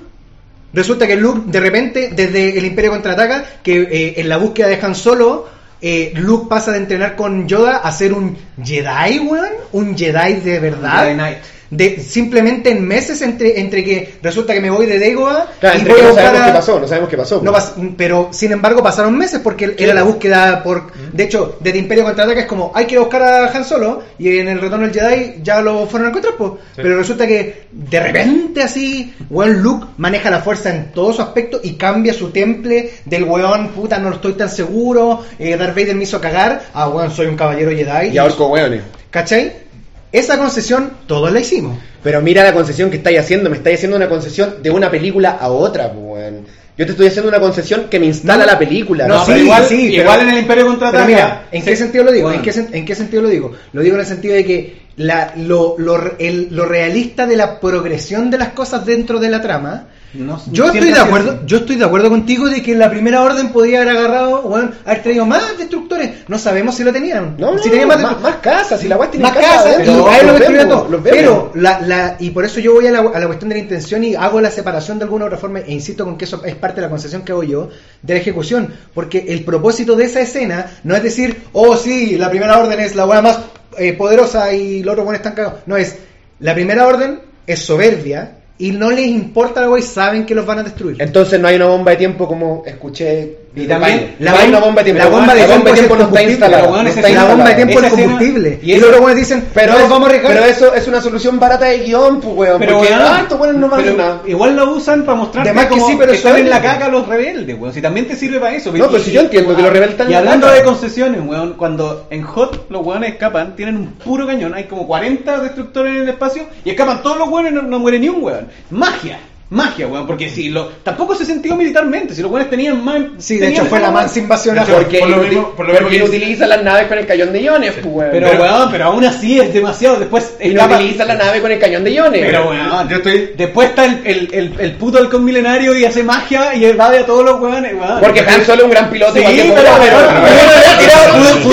Resulta 0.72 1.06
que 1.06 1.16
Luke, 1.16 1.42
de 1.46 1.60
repente, 1.60 2.10
desde 2.14 2.58
el 2.58 2.64
Imperio 2.64 2.90
contraataca, 2.90 3.44
que 3.62 3.82
eh, 3.82 4.14
en 4.20 4.28
la 4.28 4.36
búsqueda 4.36 4.68
de 4.68 4.78
Han 4.82 4.94
Solo, 4.94 5.48
eh, 5.80 6.12
Luke 6.16 6.46
pasa 6.48 6.72
de 6.72 6.78
entrenar 6.78 7.14
con 7.16 7.46
Yoda 7.46 7.78
a 7.78 7.92
ser 7.92 8.12
un 8.12 8.36
Jedi, 8.62 9.20
weón. 9.20 9.48
Un 9.72 9.96
Jedi 9.96 10.34
de 10.40 10.58
verdad. 10.58 11.04
Jedi 11.04 11.14
Knight. 11.14 11.38
De, 11.70 12.00
simplemente 12.00 12.70
en 12.70 12.86
meses 12.86 13.20
entre, 13.20 13.60
entre 13.60 13.84
que 13.84 14.14
resulta 14.22 14.54
que 14.54 14.60
me 14.60 14.70
voy 14.70 14.86
de 14.86 14.98
Degoa 14.98 15.46
Claro, 15.60 15.78
y 15.78 15.84
voy 15.84 16.00
no 16.02 16.14
sabemos 16.14 16.46
qué 16.46 16.52
pasó, 16.52 16.80
no 16.80 16.88
sabemos 16.88 17.08
qué 17.10 17.16
pasó. 17.18 17.40
no 17.42 17.52
pues. 17.52 17.64
pas- 17.64 17.94
pero 17.96 18.28
sin 18.32 18.52
embargo 18.52 18.82
pasaron 18.82 19.16
meses 19.18 19.40
porque 19.44 19.74
era 19.78 19.92
la 19.92 20.02
búsqueda 20.02 20.62
por 20.62 20.90
de 21.12 21.24
hecho 21.24 21.56
desde 21.60 21.78
Imperio 21.78 22.04
contraataca 22.04 22.40
es 22.40 22.46
como 22.46 22.72
hay 22.74 22.86
que 22.86 22.98
buscar 22.98 23.22
a 23.22 23.46
Han 23.52 23.64
Solo 23.66 24.02
y 24.18 24.38
en 24.38 24.48
el 24.48 24.60
retorno 24.60 24.88
del 24.88 24.94
Jedi 24.94 25.42
ya 25.42 25.60
lo 25.60 25.86
fueron 25.86 26.06
a 26.06 26.10
encontrar 26.10 26.34
pues. 26.38 26.52
pero 26.76 26.96
resulta 26.96 27.26
que 27.26 27.66
de 27.70 28.00
repente 28.00 28.62
así 28.62 29.14
weón 29.28 29.62
Luke 29.62 29.86
maneja 29.98 30.30
la 30.30 30.40
fuerza 30.40 30.74
en 30.74 30.90
todo 30.92 31.12
su 31.12 31.20
aspecto 31.20 31.60
y 31.62 31.74
cambia 31.74 32.14
su 32.14 32.30
temple 32.30 32.92
del 33.04 33.24
weón 33.24 33.68
puta 33.68 33.98
no 33.98 34.10
estoy 34.10 34.32
tan 34.32 34.48
seguro 34.48 35.22
eh, 35.38 35.54
Darth 35.56 35.74
Vader 35.76 35.94
me 35.96 36.04
hizo 36.04 36.18
cagar 36.20 36.62
a 36.72 36.88
weón 36.88 37.10
soy 37.10 37.26
un 37.26 37.36
caballero 37.36 37.70
Jedi 37.72 38.08
Y 38.14 38.18
ahorco 38.18 38.46
hueones. 38.48 38.82
¿cachai? 39.10 39.67
Esa 40.12 40.38
concesión 40.38 40.92
todos 41.06 41.30
la 41.32 41.40
hicimos 41.40 41.78
Pero 42.02 42.20
mira 42.22 42.42
la 42.44 42.54
concesión 42.54 42.90
que 42.90 42.96
estáis 42.96 43.18
haciendo. 43.18 43.50
Me 43.50 43.56
estáis 43.56 43.76
haciendo 43.76 43.96
una 43.96 44.08
concesión 44.08 44.62
de 44.62 44.70
una 44.70 44.90
película 44.90 45.30
a 45.40 45.48
otra, 45.48 45.92
pues, 45.92 46.04
weón. 46.04 46.46
Yo 46.78 46.86
te 46.86 46.92
estoy 46.92 47.08
haciendo 47.08 47.28
una 47.28 47.40
concesión 47.40 47.88
que 47.90 47.98
me 47.98 48.06
instala 48.06 48.46
No. 48.46 48.52
la 48.52 48.58
película. 48.58 49.08
No, 49.08 49.14
¿no? 49.14 49.20
sí, 49.24 49.32
pero 49.32 49.40
igual, 49.44 49.64
sí, 49.66 49.88
pero- 49.90 50.02
igual 50.02 50.20
en 50.20 50.28
el 50.30 50.38
Imperio 50.38 50.66
Contraataca. 50.66 51.04
Mira, 51.06 51.46
¿en 51.50 51.64
qué 51.64 51.74
sentido 51.76 52.04
lo 52.04 52.12
digo? 52.12 52.30
¿En 52.32 52.40
Bueno. 52.42 52.52
qué, 52.70 52.78
en 52.78 52.84
qué 52.86 52.94
sentido 52.94 53.22
lo 53.22 53.28
digo? 53.28 53.52
Lo 53.72 53.82
digo 53.82 53.96
en 53.96 54.00
el 54.00 54.06
sentido 54.06 54.34
de 54.34 54.44
que 54.44 54.82
la, 54.96 55.32
lo, 55.36 55.74
lo, 55.76 56.16
el- 56.18 56.48
lo 56.52 56.64
realista 56.66 57.26
de 57.26 57.36
la 57.36 57.58
progresión 57.58 58.30
de 58.30 58.38
las 58.38 58.50
cosas 58.50 58.86
dentro 58.86 59.18
de 59.18 59.28
la 59.28 59.42
trama. 59.42 59.88
No- 60.14 60.40
yo 60.52 60.66
estoy 60.66 60.90
de 60.90 60.98
acuerdo, 60.98 61.32
así. 61.32 61.40
yo 61.44 61.58
estoy 61.58 61.76
de 61.76 61.84
acuerdo 61.84 62.08
contigo 62.08 62.48
de 62.48 62.62
que 62.62 62.74
la 62.74 62.88
primera 62.88 63.22
orden 63.22 63.50
podía 63.50 63.82
haber 63.82 63.94
agarrado, 63.94 64.42
bueno, 64.42 64.70
haber 64.86 65.02
traído 65.02 65.26
más 65.26 65.58
destructores. 65.58 66.10
No 66.28 66.38
sabemos 66.38 66.76
si 66.76 66.82
lo 66.84 66.92
tenían. 66.92 67.36
No, 67.38 67.52
no, 67.52 67.62
si 67.62 67.68
tenían 67.68 67.88
más, 67.88 68.00
más, 68.00 68.20
más, 68.22 68.36
casas, 68.36 68.80
si 68.80 68.88
la 68.88 68.96
weá 68.96 69.10
tiene 69.10 69.24
más 69.24 69.36
casas, 69.36 69.86
los 69.86 70.08
ahí 70.08 70.26
lo 70.26 70.32
vemos, 70.38 70.90
los. 70.90 71.02
Pero, 71.02 71.52
la, 71.54 71.80
la, 71.80 72.16
y 72.18 72.30
por 72.30 72.46
eso 72.46 72.58
yo 72.58 72.72
voy 72.72 72.86
a 72.86 72.90
la, 72.90 73.00
a 73.00 73.18
la 73.18 73.26
cuestión 73.26 73.50
de 73.50 73.56
la 73.56 73.60
intención 73.60 74.02
y 74.02 74.14
hago 74.14 74.40
la 74.40 74.50
separación 74.50 74.98
de 74.98 75.04
alguna 75.04 75.26
otra 75.26 75.36
forma, 75.36 75.58
e 75.60 75.72
insisto 75.72 76.04
con 76.06 76.16
que 76.16 76.24
eso 76.24 76.42
es 76.42 76.54
parte 76.54 76.76
de 76.76 76.86
la 76.86 76.90
concesión 76.90 77.22
que 77.22 77.32
hago 77.32 77.42
yo, 77.42 77.68
de 78.00 78.14
la 78.14 78.20
ejecución. 78.20 78.72
Porque 78.94 79.26
el 79.28 79.44
propósito 79.44 79.94
de 79.94 80.06
esa 80.06 80.20
escena 80.20 80.70
no 80.84 80.96
es 80.96 81.02
decir, 81.02 81.42
oh 81.52 81.76
sí, 81.76 82.16
la 82.16 82.30
primera 82.30 82.58
orden 82.58 82.80
es 82.80 82.96
la 82.96 83.04
buena 83.04 83.20
más 83.20 83.40
eh, 83.76 83.92
poderosa 83.92 84.54
y 84.54 84.82
los 84.82 84.92
otros 84.92 85.04
buenos 85.04 85.20
están 85.20 85.34
cagados. 85.34 85.60
No, 85.66 85.76
es, 85.76 85.96
la 86.40 86.54
primera 86.54 86.86
orden 86.86 87.20
es 87.46 87.58
soberbia 87.58 88.37
y 88.58 88.72
no 88.72 88.90
les 88.90 89.06
importa 89.06 89.60
la 89.60 89.70
wea 89.70 89.80
y 89.80 89.86
saben 89.86 90.26
que 90.26 90.34
los 90.34 90.44
van 90.44 90.58
a 90.58 90.62
destruir. 90.64 90.96
Entonces 90.98 91.40
no 91.40 91.48
hay 91.48 91.56
una 91.56 91.66
bomba 91.66 91.92
de 91.92 91.96
tiempo 91.96 92.26
como 92.26 92.62
escuché. 92.66 93.38
Y 93.54 93.66
también 93.66 94.14
no 94.18 94.36
hay 94.36 94.48
una 94.48 94.60
bomba 94.60 94.82
de 94.82 94.92
tiempo. 94.92 95.02
La 95.02 95.10
bomba 95.10 95.34
de 95.34 95.40
La 95.40 95.74
tiempo, 95.74 95.96
no 95.96 96.04
está 96.04 96.22
instalada. 96.22 96.82
No 96.82 96.88
está 96.88 97.08
la 97.08 97.24
bomba 97.24 97.48
de 97.48 97.54
tiempo 97.54 97.80
es 97.80 97.90
combustible. 97.90 98.60
y 98.62 98.72
Y, 98.72 98.76
los 98.76 98.84
otros 98.84 99.00
buenos 99.00 99.18
dicen, 99.18 99.44
Pero, 99.54 99.72
no, 99.72 99.78
es- 99.78 99.88
vamos 99.88 100.08
a 100.08 100.12
pero 100.12 100.44
eso 100.44 100.74
es 100.74 100.86
una 100.86 101.00
solución 101.00 101.40
barata 101.40 101.66
de 101.66 101.78
guion, 101.78 102.20
pues 102.20 102.36
weón. 102.36 102.58
Pero 102.58 102.78
porque 102.78 102.94
ah, 102.94 103.18
estos 103.22 103.40
weones 103.40 103.60
no 103.60 103.68
nada. 103.68 104.22
Igual 104.26 104.56
lo 104.56 104.72
usan 104.72 105.04
para 105.04 105.18
mostrar 105.18 105.46
que 105.46 105.68
como 105.68 105.88
sí, 105.88 105.96
pero 105.98 106.12
están 106.12 106.32
eso 106.32 106.40
en 106.42 106.50
la 106.50 106.62
caca 106.62 106.88
los 106.88 107.06
rebeldes, 107.06 107.56
weón. 107.58 107.74
Si 107.74 107.82
también 107.82 108.06
te 108.06 108.16
sirve 108.16 108.38
para 108.38 108.54
eso. 108.54 108.72
No, 108.72 108.88
pero 108.88 109.02
si 109.02 109.12
yo 109.12 109.22
entiendo 109.22 109.56
que 109.56 109.62
los 109.62 109.72
rebeldes 109.72 109.92
están 109.92 110.08
Y 110.08 110.12
la 110.12 110.18
hablando 110.18 110.50
de 110.50 110.62
concesiones, 110.62 111.20
weón, 111.24 111.54
cuando 111.54 112.06
en 112.10 112.22
Hot 112.22 112.66
los 112.70 112.84
weones 112.84 113.12
escapan, 113.12 113.56
tienen 113.56 113.76
un 113.76 113.92
puro 113.92 114.26
cañón, 114.26 114.54
hay 114.54 114.64
como 114.64 114.86
40 114.86 115.40
destructores 115.40 115.96
en 115.96 116.02
el 116.02 116.08
espacio 116.08 116.44
y 116.64 116.70
escapan 116.70 117.02
todos 117.02 117.18
los 117.18 117.28
weones 117.28 117.52
y 117.52 117.54
no, 117.54 117.62
no 117.62 117.78
muere 117.78 117.98
ni 117.98 118.08
un 118.08 118.22
weón. 118.22 118.48
Magia. 118.70 119.18
Magia, 119.50 119.86
weón, 119.86 120.06
porque 120.06 120.28
si 120.28 120.50
lo 120.50 120.66
tampoco 120.82 121.14
se 121.14 121.24
sintió 121.24 121.56
militarmente, 121.56 122.14
si 122.14 122.20
los 122.20 122.30
weones 122.30 122.50
tenían 122.50 122.84
más 122.84 122.98
Sí, 123.16 123.38
de 123.38 123.48
hecho 123.48 123.64
fue 123.64 123.80
la 123.80 123.90
más 123.90 124.14
invasión 124.18 124.58
Porque, 124.70 124.98
por 124.98 125.08
lo 125.08 125.16
inuti- 125.24 125.28
mismo- 125.30 125.50
por 125.56 125.66
lo 125.66 125.72
mismo 125.72 125.88
porque 125.88 126.02
utiliza 126.02 126.46
las 126.46 126.62
naves 126.62 126.86
con 126.86 126.98
el 126.98 127.06
cañón 127.06 127.32
de 127.32 127.40
iones, 127.40 127.72
pues 127.72 127.86
weón. 127.86 128.10
Pero, 128.12 128.30
weón, 128.32 128.70
pero 128.70 128.84
aún 128.84 129.04
así 129.06 129.40
es 129.40 129.54
demasiado. 129.54 129.96
Después 129.96 130.34
y 130.38 130.48
no 130.50 130.60
escapa- 130.60 130.76
utiliza 130.76 131.04
la 131.06 131.14
nave 131.14 131.40
con 131.40 131.50
el 131.50 131.58
cañón 131.58 131.82
de 131.82 131.90
iones. 131.92 132.20
Pero 132.26 132.48
weón, 132.50 132.88
Yo 132.90 132.96
estoy- 132.96 133.30
después 133.38 133.68
está 133.70 133.86
el, 133.86 134.00
el, 134.04 134.28
el, 134.34 134.54
el 134.60 134.72
puto 134.72 134.98
halcón 134.98 135.24
milenario 135.24 135.74
y 135.78 135.86
hace 135.86 136.02
magia 136.02 136.54
y 136.54 136.66
evade 136.66 136.98
a 136.98 137.06
todos 137.06 137.24
los 137.24 137.40
weones, 137.40 137.72
weón. 137.74 138.00
Porque 138.00 138.20
Han 138.20 138.44
Solo 138.44 138.58
es 138.58 138.64
un 138.64 138.70
gran 138.70 138.90
piloto. 138.90 139.14
Sí, 139.14 139.22
pero- 139.24 139.54
pero- 139.54 139.72
pero- 139.80 141.48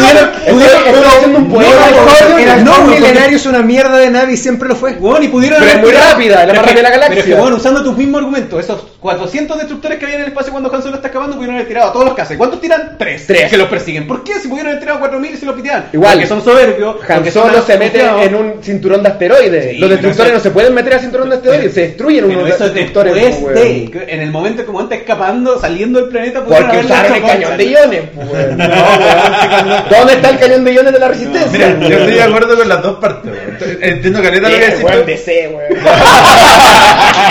Pero 2.36 2.64
No, 2.64 2.84
milenario 2.88 3.38
es 3.38 3.46
una 3.46 3.62
mierda 3.62 3.98
de 3.98 4.10
nave 4.10 4.34
y 4.34 4.38
siempre 4.38 4.70
lo 4.70 4.76
fue. 4.76 4.94
Weón, 4.94 5.24
y 5.24 5.28
pudieron 5.28 5.60
Pero 5.60 5.72
es 5.72 5.78
haber 5.78 5.86
muy 5.86 5.96
rápida, 5.96 6.34
es 6.42 6.48
la 6.48 6.54
pero 6.54 6.56
más 6.62 6.66
rápida 6.66 6.76
de 6.76 6.84
la 6.84 6.90
Pero 6.90 7.02
galaxia. 7.16 7.38
bueno, 7.38 7.56
usando 7.58 7.84
tus 7.86 7.96
mismos 7.98 8.20
argumentos, 8.20 8.60
esos 8.60 8.82
400 9.00 9.58
destructores 9.58 10.00
que 10.00 10.06
había 10.06 10.16
en 10.18 10.22
el 10.24 10.28
espacio 10.30 10.52
cuando 10.52 10.74
Han 10.74 10.82
Solo 10.82 10.96
está 10.96 11.08
acabando, 11.08 11.36
pudieron 11.36 11.56
haber 11.56 11.68
tirado 11.68 11.90
a 11.90 11.94
todos 11.94 12.06
los 12.06 12.16
casos. 12.16 12.36
¿Cuántos 12.36 12.60
tiran? 12.60 12.96
Tres. 12.98 13.26
Tres. 13.28 13.50
Que 13.50 13.58
los 13.58 13.68
persiguen. 13.70 14.08
¿Por 14.08 14.24
qué? 14.24 14.34
Si 14.40 14.48
pudieron 14.48 14.72
haber 14.72 14.82
tirado 14.82 15.00
4000 15.00 15.34
y 15.34 15.38
se 15.38 15.46
los 15.46 15.56
pitean. 15.56 15.86
Igual. 15.94 16.14
Porque 16.14 16.28
son 16.28 16.44
soberbios. 16.44 16.96
Han 17.08 17.32
Solo 17.32 17.62
se 17.62 17.78
mete 17.78 18.02
en 18.24 18.36
un 18.36 18.64
cinturón 18.64 19.04
de 19.04 19.10
asteroides. 19.10 19.72
Sí, 19.72 19.78
los 19.78 19.90
destructores 19.90 20.34
no 20.34 20.40
se 20.40 20.52
pueden 20.52 20.74
meter 20.74 20.94
al 20.96 21.00
cinturón 21.02 21.30
de 21.30 21.36
asteroides, 21.36 21.74
se 21.74 21.82
destruyen 21.82 22.26
unos 22.26 22.50
eso 22.50 22.66
es 22.66 22.74
destructores. 22.74 23.14
después 23.14 23.56
de, 23.56 23.92
que 23.92 24.06
en 24.08 24.22
el 24.22 24.32
momento 24.32 24.66
como 24.66 24.82
está 24.82 24.96
escapando, 24.96 25.60
saliendo 25.60 26.00
del 26.02 26.10
planeta, 26.10 26.44
pudieron 26.44 26.70
Porque 26.70 26.86
usaron 26.86 27.14
el 27.16 27.22
cañón 27.22 27.58
de 27.58 27.66
iones. 27.66 28.02
pues. 28.16 28.28
No, 28.56 28.66
weón, 28.66 29.84
¿Dónde 29.90 30.14
está 30.14 30.30
el 30.30 30.40
cañón 30.40 30.64
de 30.66 30.74
iones 30.74 30.94
de 30.94 31.00
la 31.00 31.08
resistencia? 31.10 31.76
Mira, 31.78 31.88
yo 31.90 31.98
estoy 31.98 32.14
de 32.16 32.24
acuerdo 32.24 32.58
con 32.58 32.68
las 32.70 32.82
dos 32.82 32.98
partes, 32.98 33.32
weón. 33.32 33.78
Entiendo 33.82 34.22
Caleta 34.22 34.50
lo 34.50 34.56
que 34.58 34.66
decís. 34.66 34.84
weón. 34.84 35.06
DC, 35.06 35.54
weón. 35.54 35.86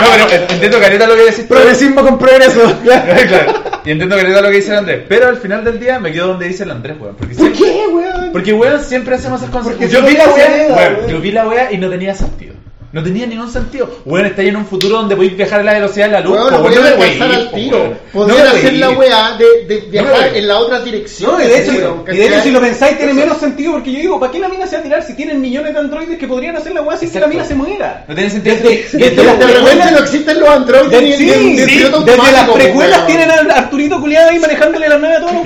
No, 0.01 0.09
pero 0.11 0.29
entiendo 0.51 0.81
Caleta 0.81 1.07
lo 1.07 1.17
que 1.17 1.23
decís. 1.25 1.45
Progresismo 1.49 2.03
con 2.03 2.19
progreso. 2.19 2.61
Claro. 2.85 3.53
Y 3.85 3.91
entiendo 3.91 4.17
Caleta 4.17 4.41
lo 4.41 4.49
que 4.51 4.57
dice 4.57 4.71
el 4.73 4.79
Andrés. 4.79 5.03
Pero 5.09 5.29
al 5.29 5.37
final 5.37 5.63
del 5.65 5.79
día 5.79 5.99
me 6.01 6.11
quedo 6.13 6.29
donde 6.29 6.47
dice 6.49 6.63
el 6.65 6.71
Andrés, 6.71 6.97
weón. 6.99 7.17
Porque 7.17 7.35
¿Por 7.35 7.55
siempre- 7.55 7.73
qué, 7.73 7.87
weón? 7.89 8.33
Porque, 8.33 8.53
weón, 8.53 8.83
siempre 8.83 9.15
hacemos 9.15 9.41
esas 9.43 9.51
cosas. 9.55 9.79
Yo 9.91 10.03
vi 10.03 10.15
la 10.17 10.25
hereda, 10.25 10.75
weón, 10.77 11.09
yo 11.09 11.21
vi 11.21 11.31
la 11.33 11.47
wea 11.49 11.73
y 11.73 11.79
no 11.79 11.91
tenía 11.91 12.15
sentido. 12.15 12.55
No 12.95 13.03
tenía 13.03 13.27
ningún 13.27 13.51
sentido. 13.51 13.91
Weón, 14.05 14.27
está 14.27 14.43
ahí 14.43 14.49
en 14.49 14.57
un 14.57 14.67
futuro 14.67 14.99
donde 14.99 15.17
podéis 15.17 15.37
viajar 15.37 15.59
a 15.61 15.63
la 15.65 15.73
velocidad 15.75 16.07
de 16.07 16.13
la 16.13 16.21
luz. 16.21 16.39
Podían 16.39 16.83
no 16.83 16.89
alcanzar 16.89 17.33
al 17.33 17.51
tiro. 17.51 17.77
weón. 17.79 17.99
Podrían 18.13 18.39
No 18.39 18.53
me 18.53 18.59
hacer 18.61 18.73
la 18.75 18.91
weá 18.91 19.37
de, 19.37 19.65
de 19.75 19.81
viajar 19.91 20.37
en 20.37 20.47
la 20.47 20.59
otra 20.61 20.81
dirección. 20.81 21.33
No, 21.33 21.43
y 21.45 21.49
de 21.49 21.59
hecho, 21.61 22.05
y 22.13 22.17
de 22.17 22.27
hecho 22.29 22.41
si 22.43 22.51
lo 22.53 22.61
pensáis 22.61 22.97
tiene 22.97 23.13
menos 23.15 23.39
sentido 23.39 23.73
porque 23.73 23.91
yo 23.93 23.99
digo, 23.99 24.21
¿para 24.21 24.31
qué 24.31 24.39
la 24.39 24.49
mina 24.49 24.65
se 24.69 24.77
va 24.77 24.81
a 24.81 24.83
tirar 24.85 25.03
si 25.03 25.15
tienen 25.15 25.41
millones 25.41 25.73
de 25.75 25.81
androides 25.81 26.19
que 26.19 26.29
podrían 26.29 26.57
hacer 26.57 26.73
la 26.73 26.83
weá 26.83 26.97
sin 26.97 27.11
que 27.11 27.19
la 27.19 27.27
mina 27.27 27.45
se 27.45 27.57
muera? 27.57 28.05
No 28.07 28.15
tiene 28.15 28.31
sentido. 28.31 28.57
Desde, 28.57 28.81
esto- 28.81 28.99
las 29.25 29.39
De 29.41 29.47
repente 29.47 29.47
precuelas, 29.55 29.93
no 29.93 29.99
existen 29.99 30.39
los 30.41 30.49
androides 30.49 30.91
desde 31.19 32.33
las 32.33 32.49
precuelas 32.51 33.07
tienen 33.09 33.31
a 33.31 33.35
Arturito 33.59 34.01
culiado 34.01 34.31
ahí 34.31 34.39
manejándole 34.39 34.89
la 34.89 34.99
nave 34.99 35.17
a 35.17 35.21
todos 35.21 35.35
los 35.35 35.43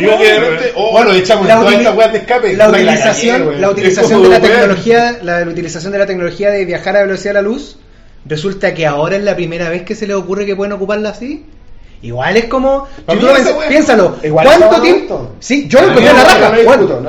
oh, 0.75 0.93
bueno, 0.93 1.13
echamos 1.13 1.47
utili- 1.49 1.79
estas 1.79 1.97
weas 1.97 2.13
de 2.13 2.19
escape. 2.19 2.57
la 2.57 2.69
utilización, 3.71 4.23
de 4.23 4.29
la 4.29 4.41
tecnología, 4.41 5.19
la 5.23 5.43
utilización 5.43 5.93
de 5.93 5.99
la 5.99 6.07
tecnología 6.07 6.51
de 6.51 6.65
viajar 6.65 6.97
a 6.97 7.03
velocidad 7.03 7.35
de 7.35 7.38
la 7.39 7.49
luz, 7.49 7.79
resulta 8.25 8.75
que 8.75 8.87
ahora 8.87 9.17
es 9.17 9.23
la 9.23 9.35
primera 9.35 9.69
vez 9.71 9.83
que 9.83 9.95
se 9.95 10.07
les 10.07 10.17
ocurre 10.17 10.47
que 10.47 10.57
pueden 10.57 10.73
ocuparla 10.73 11.11
así. 11.11 11.45
Igual 12.01 12.37
es 12.37 12.45
como, 12.45 12.87
tú 13.07 13.27
piénsalo, 13.69 14.17
Igual 14.23 14.47
¿cuánto 14.47 14.81
tiempo? 14.81 15.33
Sí, 15.41 15.67
yo 15.69 15.81
lo 15.81 15.89
encontré 15.89 16.11
en 16.11 16.17
la 16.17 16.25
raja. 16.25 16.51
no 16.51 17.03
Bueno, 17.03 17.05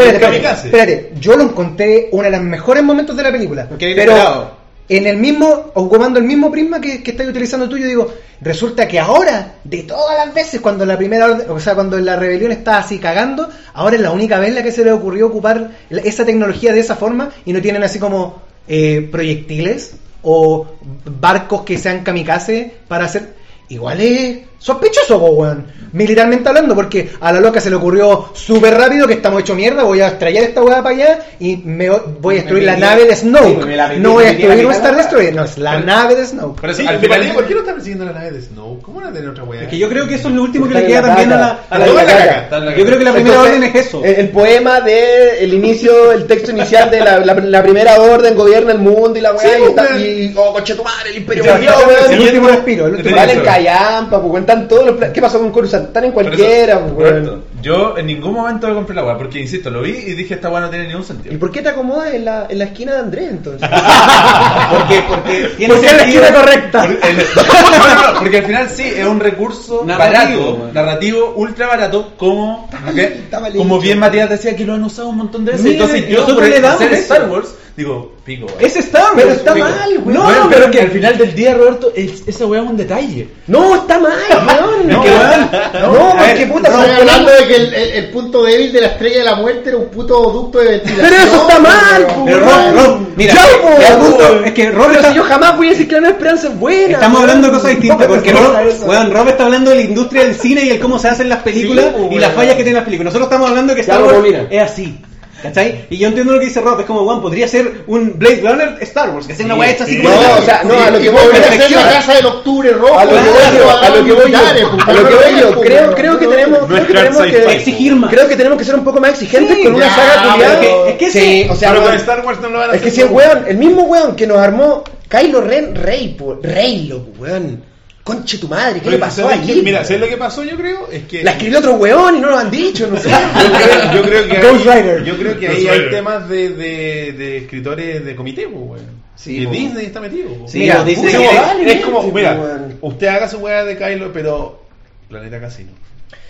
espérate, 0.51 1.14
yo 1.19 1.35
lo 1.35 1.43
encontré 1.43 2.09
uno 2.11 2.24
de 2.24 2.32
los 2.32 2.41
mejores 2.41 2.83
momentos 2.83 3.16
de 3.16 3.24
la 3.24 3.32
película. 3.32 3.67
Porque 3.69 3.91
era 3.91 4.03
pero 4.03 4.59
en 4.90 5.06
el 5.06 5.17
mismo, 5.17 5.72
ocupando 5.75 6.17
el 6.17 6.25
mismo 6.25 6.49
prisma 6.49 6.82
que, 6.82 7.03
que 7.03 7.11
estáis 7.11 7.30
utilizando 7.30 7.69
tú, 7.69 7.77
yo 7.77 7.85
digo, 7.85 8.11
resulta 8.41 8.88
que 8.88 8.99
ahora, 8.99 9.53
de 9.64 9.83
todas 9.83 10.17
las 10.25 10.33
veces 10.33 10.59
cuando 10.59 10.83
la 10.88 10.98
primera, 10.98 11.27
o 11.48 11.59
sea, 11.59 11.75
cuando 11.75 11.99
la 11.99 12.16
rebelión 12.16 12.51
está 12.51 12.80
así 12.80 12.98
cagando, 12.98 13.48
ahora 13.74 13.95
es 13.95 14.01
la 14.01 14.09
única 14.09 14.40
vez 14.40 14.49
en 14.49 14.56
la 14.56 14.64
que 14.64 14.72
se 14.72 14.83
le 14.83 14.91
ocurrió 14.91 15.27
ocupar 15.27 15.69
esa 15.91 16.25
tecnología 16.25 16.74
de 16.74 16.80
esa 16.80 16.95
forma 16.95 17.30
y 17.45 17.53
no 17.53 17.61
tienen 17.61 17.83
así 17.83 17.99
como 17.99 18.41
eh, 18.67 19.08
proyectiles 19.11 19.93
o 20.23 20.67
barcos 21.06 21.61
que 21.61 21.77
sean 21.77 22.03
kamikaze 22.03 22.73
para 22.88 23.06
hacer... 23.06 23.38
Igual 23.69 24.01
es 24.01 24.49
sospechoso, 24.59 25.19
po, 25.19 25.27
weón. 25.31 25.79
Militarmente 25.91 26.47
hablando, 26.47 26.75
porque 26.75 27.09
a 27.19 27.33
la 27.33 27.39
loca 27.39 27.59
se 27.59 27.71
le 27.71 27.75
ocurrió 27.77 28.29
súper 28.35 28.75
rápido 28.75 29.07
que 29.07 29.13
estamos 29.15 29.41
hecho 29.41 29.55
mierda, 29.55 29.81
voy 29.83 30.01
a 30.01 30.09
extraer 30.09 30.38
esta 30.43 30.61
weá 30.61 30.83
para 30.83 30.95
allá 30.95 31.19
y 31.39 31.57
me 31.57 31.89
voy 31.89 32.35
a 32.35 32.38
destruir 32.41 32.63
la 32.63 32.75
metí- 32.75 32.79
nave 32.79 33.05
de 33.05 33.15
sí, 33.15 33.21
Snoke. 33.27 33.65
me 33.65 33.75
la 33.75 33.89
metí- 33.89 33.97
no 33.97 34.11
voy 34.11 34.25
a 34.25 34.27
me 34.27 34.31
la 34.33 34.38
destruir 34.38 34.65
un 34.67 34.71
Star 34.73 34.91
de 34.91 34.97
la 34.97 35.01
Destroyer, 35.01 35.33
no, 35.35 35.43
es 35.45 35.57
la 35.57 35.79
nave 35.79 36.13
de 36.15 36.27
Snoke. 36.27 36.61
Por 36.61 36.69
eso, 36.69 36.81
Sí, 36.81 36.88
al 36.88 36.99
¿te 36.99 37.07
final-? 37.07 37.33
¿Por 37.33 37.47
qué 37.47 37.53
no 37.55 37.59
está 37.61 37.73
persiguiendo 37.73 38.05
la 38.05 38.11
nave 38.11 38.31
de 38.31 38.41
Snow? 38.43 38.79
¿Cómo 38.83 39.01
no 39.01 39.11
tener 39.11 39.29
otra 39.29 39.43
wea? 39.45 39.63
Es 39.63 39.67
que 39.67 39.79
yo 39.79 39.89
creo 39.89 40.07
que 40.07 40.13
eso 40.13 40.27
es 40.27 40.35
lo 40.35 40.43
último 40.43 40.67
que 40.67 40.75
le 40.75 40.85
queda 40.85 41.01
la 41.01 41.07
también 41.07 41.33
a 41.33 41.38
la, 41.39 41.59
a 41.71 41.79
la- 41.79 42.59
la 42.59 42.75
Yo 42.77 42.85
creo 42.85 42.97
que 42.99 43.03
la 43.05 43.13
primera 43.13 43.35
Entonces, 43.38 43.55
orden 43.57 43.63
es 43.63 43.75
eso. 43.88 44.01
El, 44.03 44.13
el 44.15 44.29
poema 44.29 44.81
de 44.81 45.43
el 45.43 45.53
inicio, 45.55 46.11
el 46.11 46.27
texto 46.27 46.51
inicial 46.51 46.91
de 46.91 46.99
la, 46.99 47.17
la, 47.25 47.33
la 47.33 47.63
primera 47.63 47.99
orden 47.99 48.35
gobierna 48.35 48.73
el 48.73 48.79
mundo 48.79 49.17
y 49.17 49.21
la 49.21 49.31
weá. 49.33 49.41
Sí, 49.41 49.49
y, 49.59 49.63
está- 49.63 49.83
weón. 49.85 49.99
y 50.01 50.33
oh, 50.35 50.53
coche 50.53 50.75
tu 50.75 50.83
madre, 50.83 51.09
el 51.09 51.17
imperio 51.17 51.43
Sí, 51.45 51.49
sí. 51.49 52.13
El 52.13 52.19
último 52.21 52.47
respiro, 52.49 52.85
el 52.85 52.95
último 52.95 53.15
Valen 53.15 53.38
Eso. 53.38 53.45
callampa, 53.45 54.21
pues 54.21 54.31
están 54.50 54.68
todos 54.68 54.86
los 54.86 54.95
pla- 54.98 55.14
¿Qué 55.14 55.22
pasó 55.22 55.40
con 55.40 55.52
Coruscant? 55.52 55.88
Están 55.88 56.03
en 56.06 56.10
eso, 56.10 56.14
cualquiera, 56.16 56.78
weón. 56.80 56.95
Roberto, 56.95 57.40
Yo 57.61 57.97
en 57.97 58.05
ningún 58.07 58.33
momento 58.33 58.67
le 58.67 58.73
compré 58.73 58.95
la 58.95 59.03
weá, 59.03 59.17
porque 59.17 59.39
insisto, 59.39 59.69
lo 59.69 59.81
vi 59.81 59.91
y 59.91 60.13
dije 60.13 60.35
esta 60.35 60.49
weá 60.49 60.61
no 60.61 60.69
tiene 60.69 60.88
ningún 60.88 61.01
¿Y 61.03 61.05
sentido. 61.05 61.39
por 61.39 61.51
qué 61.51 61.61
te 61.61 61.69
acomodas 61.69 62.13
en 62.13 62.23
la, 62.25 62.47
en 62.49 62.57
la 62.57 62.63
esquina 62.65 62.93
de 62.93 62.99
Andrés 62.99 63.27
entonces? 63.31 63.69
Porque, 64.69 65.03
porque 65.07 65.51
tiene 65.57 65.73
Porque 65.73 65.88
es 65.88 65.93
la 65.97 66.03
esquina 66.03 66.33
correcta. 66.33 66.85
El- 66.85 66.99
no, 66.99 67.77
no, 67.77 68.13
no, 68.13 68.19
porque 68.19 68.38
al 68.38 68.45
final 68.45 68.69
sí, 68.69 68.83
es 68.95 69.05
un 69.05 69.19
recurso 69.19 69.83
Narrativo, 69.85 70.57
barato, 70.57 70.73
narrativo, 70.73 71.33
ultra 71.35 71.67
barato, 71.67 72.13
como, 72.17 72.65
¿ok? 72.88 72.97
está 72.97 73.39
mal 73.39 73.53
como 73.55 73.79
bien 73.79 73.99
Matías 73.99 74.29
decía 74.29 74.55
que 74.55 74.65
lo 74.65 74.73
han 74.75 74.83
usado 74.83 75.09
un 75.09 75.17
montón 75.17 75.45
de 75.45 75.53
veces. 75.53 75.65
Mira, 75.65 75.85
Entonces 75.85 76.09
yo 76.09 76.25
por 76.25 76.43
le 76.47 76.57
hacer 76.67 76.93
eso. 76.93 77.01
Star 77.13 77.29
Wars, 77.29 77.49
digo, 77.75 78.13
pico, 78.25 78.45
weón. 78.47 78.57
Es 78.59 78.75
Star 78.75 79.03
Wars. 79.03 79.13
Pero 79.15 79.31
está 79.31 79.55
mal, 79.55 79.89
weón. 80.05 80.13
No, 80.13 80.23
Bueno, 80.23 80.47
pero 80.49 80.59
pero 80.61 80.71
que 80.71 80.81
al 80.81 80.89
final 80.91 81.17
del 81.17 81.33
día, 81.33 81.53
Roberto, 81.55 81.91
es- 81.95 82.23
esa 82.27 82.45
weá 82.45 82.61
es 82.61 82.69
un 82.69 82.77
detalle. 82.77 83.27
No, 83.47 83.75
está 83.75 83.99
mal, 83.99 84.13
weón. 84.29 84.88
No, 84.88 85.01
Que- 85.01 85.09
weón. 85.09 85.93
No, 85.93 86.15
porque 86.17 86.45
puta, 86.47 86.73
hablando 86.97 87.31
de 87.31 87.47
que 87.50 87.56
el, 87.58 87.74
el- 87.74 87.92
el 87.92 88.06
punto 88.10 88.44
débil 88.44 88.72
de 88.72 88.82
la 88.82 88.88
estrella 88.88 89.18
de 89.19 89.24
la 89.26 89.36
muerte 89.36 89.69
era 89.69 89.78
un 89.78 89.88
puto 89.90 90.22
ducto 90.32 90.60
de 90.60 90.66
ventilación. 90.72 91.08
Pero 91.10 91.24
eso 91.24 91.42
está 91.42 91.60
mal. 91.60 92.08
Pero 92.26 92.45
weón. 92.45 92.76
Rob, 92.76 92.86
Rob, 92.86 93.00
mira, 93.18 93.34
Ya, 93.34 93.45
el- 93.50 93.60
po, 93.60 93.68
el 93.68 93.78
weón. 93.80 94.00
punto 94.00 94.45
es 94.45 94.52
que 94.53 94.72
Rob 94.72 94.86
Pero 94.88 95.00
está- 95.00 95.10
si 95.10 95.16
yo 95.18 95.24
jamás 95.24 95.58
voy 95.58 95.68
a 95.68 95.69
decir 95.72 95.88
que 95.88 95.94
la 95.95 96.00
Nueva 96.02 96.14
Esperanza 96.16 96.48
es 96.48 96.60
buena. 96.60 96.94
Estamos 96.94 97.22
hablando 97.22 97.48
de 97.48 97.53
cosas 97.53 97.69
distintas 97.72 98.00
No, 98.08 98.16
porque 98.16 98.32
Rob, 98.32 98.68
eso. 98.68 98.86
weón, 98.86 99.11
Rob 99.11 99.28
está 99.28 99.44
hablando 99.45 99.69
de 99.72 99.76
la 99.76 99.82
industria 99.84 100.24
del 100.24 100.36
cine 100.36 100.64
y 100.66 100.69
el 100.69 100.80
cómo 100.80 100.98
se 101.00 101.10
hacen 101.10 101.28
las 101.28 101.40
películas 101.44 101.86
Sí, 101.86 101.92
pues, 101.98 102.11
y 102.14 102.19
las 102.19 102.34
fallas 102.34 102.52
que 102.56 102.64
tienen 102.64 102.76
las 102.76 102.86
películas. 102.86 103.14
Nosotros 103.14 103.28
estamos 103.32 103.50
hablando 103.50 103.72
de 103.72 103.76
que 103.76 103.82
Star 103.82 104.02
pues, 104.03 104.14
Wars 104.16 104.48
es 104.50 104.61
así. 104.61 104.98
¿Cachai? 105.42 105.85
Y 105.90 105.98
yo 105.98 106.08
entiendo 106.09 106.34
lo 106.34 106.40
que 106.40 106.45
dice 106.45 106.59
Rob, 106.61 106.80
es 106.80 106.85
como, 106.85 107.03
weón, 107.03 107.22
podría 107.22 107.48
ser 107.48 107.84
un 107.88 108.18
Blade 108.19 108.42
Runner 108.43 108.77
Star 108.82 109.09
Wars, 109.11 109.26
que 109.27 109.35
sea 109.35 109.45
una 109.45 109.56
weá 109.56 109.72
hecha 109.72 109.84
así 109.85 109.95
sí. 109.95 110.01
como. 110.01 110.14
No, 110.16 110.22
de- 110.22 110.27
o 110.34 110.42
sea, 110.42 110.64
no, 110.64 110.74
a 110.80 110.90
lo 110.90 111.00
que 111.00 111.09
voy 111.09 111.22
volver 111.24 111.35
a 111.35 111.40
hacer 111.45 111.50
perfección. 111.58 111.84
la 111.85 111.92
casa 111.92 112.14
del 112.16 112.26
octubre 112.26 112.72
rojo. 112.72 113.00
A 113.00 113.06
lo 113.06 113.11
que 113.11 113.18
voy 113.18 113.58
yo, 113.58 113.69
a 113.72 113.90
lo 113.90 113.95
que 113.95 114.01
voy 114.01 114.09
yo, 114.09 114.26
militares, 114.26 114.64
a 114.85 114.93
lo 114.93 115.08
que 115.08 115.16
voy 115.16 115.40
yo, 115.40 115.61
creo, 115.61 115.95
creo 115.95 116.19
que 116.19 116.27
tenemos, 116.27 116.59
creo 116.68 116.85
que 116.88 116.93
tenemos 116.93 117.22
que 117.24 117.53
Exigir 117.53 117.95
más. 117.95 118.09
Creo 118.11 118.27
que 118.27 118.35
tenemos 118.35 118.58
que 118.58 118.66
ser 118.66 118.76
un 118.76 118.84
poco 118.84 119.00
más 119.00 119.11
exigentes 119.11 119.58
Sí, 119.58 119.64
con 119.64 119.76
una 119.76 119.88
ya, 119.88 119.95
saga 119.95 120.32
culiada. 120.34 120.53
es 120.53 120.59
que- 120.59 120.90
es 120.90 120.95
que 120.98 121.11
sí, 121.11 121.19
sí. 121.43 121.48
o 121.50 121.56
sea, 121.56 121.69
Pero 121.69 121.82
con 121.82 121.90
weón, 121.92 122.01
Star 122.01 122.26
Wars 122.26 122.40
no 122.42 122.50
lo 122.50 122.59
van 122.59 122.72
a 122.72 122.74
es 122.76 122.82
que 122.82 122.92
si 122.92 123.01
el 123.01 123.08
weón, 123.09 123.45
el 123.48 123.58
mismo 123.58 123.84
weón 123.84 124.16
que 124.16 124.27
nos 124.27 124.38
armó 124.38 124.84
Kylo 125.08 125.42
Ren, 125.42 125.76
Rey, 125.76 126.16
po, 126.19 126.38
Rey, 126.42 126.85
lo 126.88 126.98
weón. 127.18 127.64
Conche 128.09 128.38
tu 128.38 128.47
madre, 128.47 128.75
¿qué 128.75 128.79
Pero 128.81 128.91
le 128.91 128.97
pasó 128.97 129.27
ahí? 129.27 129.61
Mira, 129.63 129.83
¿sabes 129.83 130.01
lo 130.01 130.07
que 130.07 130.17
pasó? 130.17 130.43
Yo 130.43 130.57
creo 130.57 130.89
es 130.91 131.03
que 131.03 131.23
La 131.23 131.31
escribió 131.31 131.59
otro 131.59 131.73
weón 131.75 132.17
y 132.17 132.19
no 132.19 132.29
lo 132.29 132.38
han 132.38 132.49
dicho, 132.49 132.88
no 132.88 132.97
sé. 132.97 133.09
yo 133.93 134.01
creo, 134.01 134.25
yo 134.27 134.31
creo 134.38 134.59
que 134.61 134.71
ahí, 134.71 135.05
yo 135.05 135.17
creo 135.17 135.39
que 135.39 135.47
ahí 135.47 135.67
hay 135.67 135.89
temas 135.89 136.27
de, 136.27 136.49
de, 136.49 137.11
de 137.13 137.38
escritores 137.38 138.03
de 138.03 138.15
comité, 138.15 138.47
pues, 138.47 138.63
weón. 138.63 138.99
Sí, 139.15 139.41
y 139.41 139.45
po. 139.45 139.51
Disney 139.51 139.85
está 139.85 139.99
metido. 139.99 140.29
po. 140.29 140.47
Sí, 140.47 140.59
Mira, 140.59 140.83
Disney 140.83 141.13
vale, 141.13 141.71
es 141.71 141.85
como, 141.85 142.03
mira, 142.11 142.69
usted 142.81 143.07
haga 143.07 143.27
su 143.27 143.38
weá 143.39 143.65
de 143.65 143.77
Kylo, 143.77 144.13
pero 144.13 144.63
Planeta 145.09 145.39
Casino. 145.41 145.71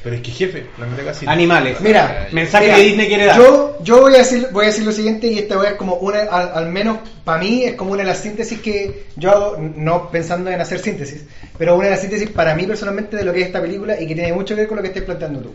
Pero 0.03 0.16
es 0.16 0.22
que 0.22 0.32
jefe, 0.32 0.66
Planeta 0.77 1.03
Casino. 1.03 1.32
Animales. 1.32 1.80
Mira, 1.82 2.27
mensaje 2.32 2.66
mira, 2.66 2.77
que 2.77 2.83
Disney 2.83 3.08
quiere 3.08 3.25
dar. 3.25 3.38
Yo, 3.38 3.77
yo 3.83 4.01
voy, 4.01 4.16
a 4.16 4.19
decir, 4.19 4.48
voy 4.51 4.64
a 4.66 4.67
decir 4.67 4.85
lo 4.85 4.91
siguiente 4.93 5.27
y 5.27 5.40
esta 5.40 5.61
es 5.67 5.74
como 5.74 5.95
una, 5.95 6.22
al, 6.22 6.51
al 6.53 6.69
menos 6.69 6.99
para 7.25 7.40
mí 7.40 7.64
es 7.64 7.75
como 7.75 7.91
una 7.91 8.03
de 8.03 8.08
las 8.09 8.19
síntesis 8.19 8.59
que 8.61 9.08
yo 9.17 9.32
hago, 9.32 9.58
no 9.75 10.09
pensando 10.09 10.49
en 10.49 10.61
hacer 10.61 10.80
síntesis, 10.80 11.25
pero 11.58 11.75
una 11.75 11.85
de 11.85 11.91
las 11.91 12.01
síntesis 12.01 12.30
para 12.30 12.56
mí 12.56 12.66
personalmente 12.66 13.17
de 13.17 13.24
lo 13.25 13.33
que 13.33 13.41
es 13.41 13.48
esta 13.48 13.61
película 13.61 13.99
y 13.99 14.08
que 14.08 14.16
tiene 14.16 14.32
mucho 14.32 14.56
que 14.56 14.61
ver 14.61 14.67
con 14.67 14.77
lo 14.77 14.82
que 14.82 14.90
estés 14.90 15.03
planteando 15.03 15.41
tú. 15.41 15.53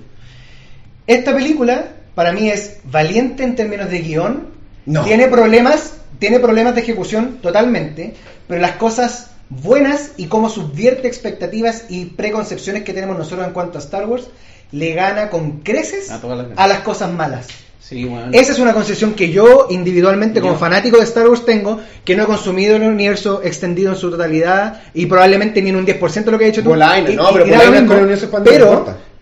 Esta 1.06 1.34
película 1.34 1.88
para 2.14 2.32
mí 2.32 2.50
es 2.50 2.78
valiente 2.84 3.42
en 3.44 3.56
términos 3.56 3.90
de 3.90 3.98
guion, 4.00 4.48
No. 4.86 5.04
tiene 5.04 5.28
problemas, 5.28 5.94
tiene 6.18 6.38
problemas 6.38 6.74
de 6.74 6.82
ejecución 6.82 7.38
totalmente, 7.42 8.14
pero 8.46 8.60
las 8.60 8.72
cosas 8.72 9.30
buenas 9.62 10.12
y 10.16 10.26
cómo 10.26 10.48
subvierte 10.48 11.08
expectativas 11.08 11.84
y 11.88 12.06
preconcepciones 12.06 12.82
que 12.84 12.92
tenemos 12.92 13.16
nosotros 13.18 13.46
en 13.46 13.52
cuanto 13.52 13.78
a 13.78 13.80
Star 13.80 14.06
Wars, 14.06 14.28
le 14.72 14.94
gana 14.94 15.30
con 15.30 15.60
creces 15.60 16.10
A 16.56 16.66
las 16.66 16.78
a 16.78 16.84
cosas 16.84 17.12
malas. 17.12 17.46
Sí. 17.80 18.08
Esa 18.32 18.52
es 18.52 18.58
una 18.58 18.72
concesión 18.72 19.12
que 19.12 19.30
yo 19.30 19.66
individualmente 19.68 20.40
como 20.40 20.54
Yo- 20.54 20.58
fanático 20.58 20.96
de 20.96 21.04
Star 21.04 21.28
Wars 21.28 21.44
tengo, 21.44 21.80
que 22.04 22.16
no 22.16 22.22
he 22.22 22.26
consumido 22.26 22.76
el 22.76 22.82
universo 22.82 23.42
extendido 23.44 23.92
en 23.92 23.98
su 23.98 24.10
totalidad 24.10 24.80
y 24.94 25.04
probablemente 25.04 25.60
ni 25.60 25.68
en 25.68 25.76
un 25.76 25.84
10% 25.84 26.24
de 26.24 26.32
lo 26.32 26.38
que 26.38 26.46
he 26.46 26.48
hecho 26.48 26.62
tú. 26.62 26.70
Y- 27.12 27.16
no, 27.16 27.28
pero 27.32 27.44
con 27.86 27.96
el 27.98 28.02
universo 28.04 28.30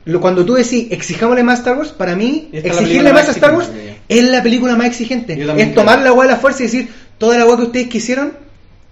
lo- 0.05 0.21
cuando 0.21 0.45
tú 0.45 0.55
decís 0.55 0.87
exijámosle 0.93 1.43
más 1.43 1.59
Star 1.59 1.77
Wars, 1.77 1.91
para 1.91 2.15
mí 2.15 2.51
exigirle 2.53 3.13
más 3.13 3.29
a 3.29 3.33
Star 3.33 3.55
Wars 3.57 3.69
es 4.09 4.25
la 4.25 4.43
película 4.45 4.77
más 4.77 4.87
exigente. 4.87 5.33
Es 5.57 5.75
tomar 5.75 5.95
creo. 5.97 6.05
la 6.05 6.11
agua 6.11 6.25
de 6.27 6.31
la 6.31 6.37
fuerza 6.39 6.63
y 6.63 6.67
decir 6.67 6.89
toda 7.19 7.37
la 7.37 7.43
agua 7.43 7.57
que 7.57 7.63
ustedes 7.65 7.89
quisieron, 7.89 8.33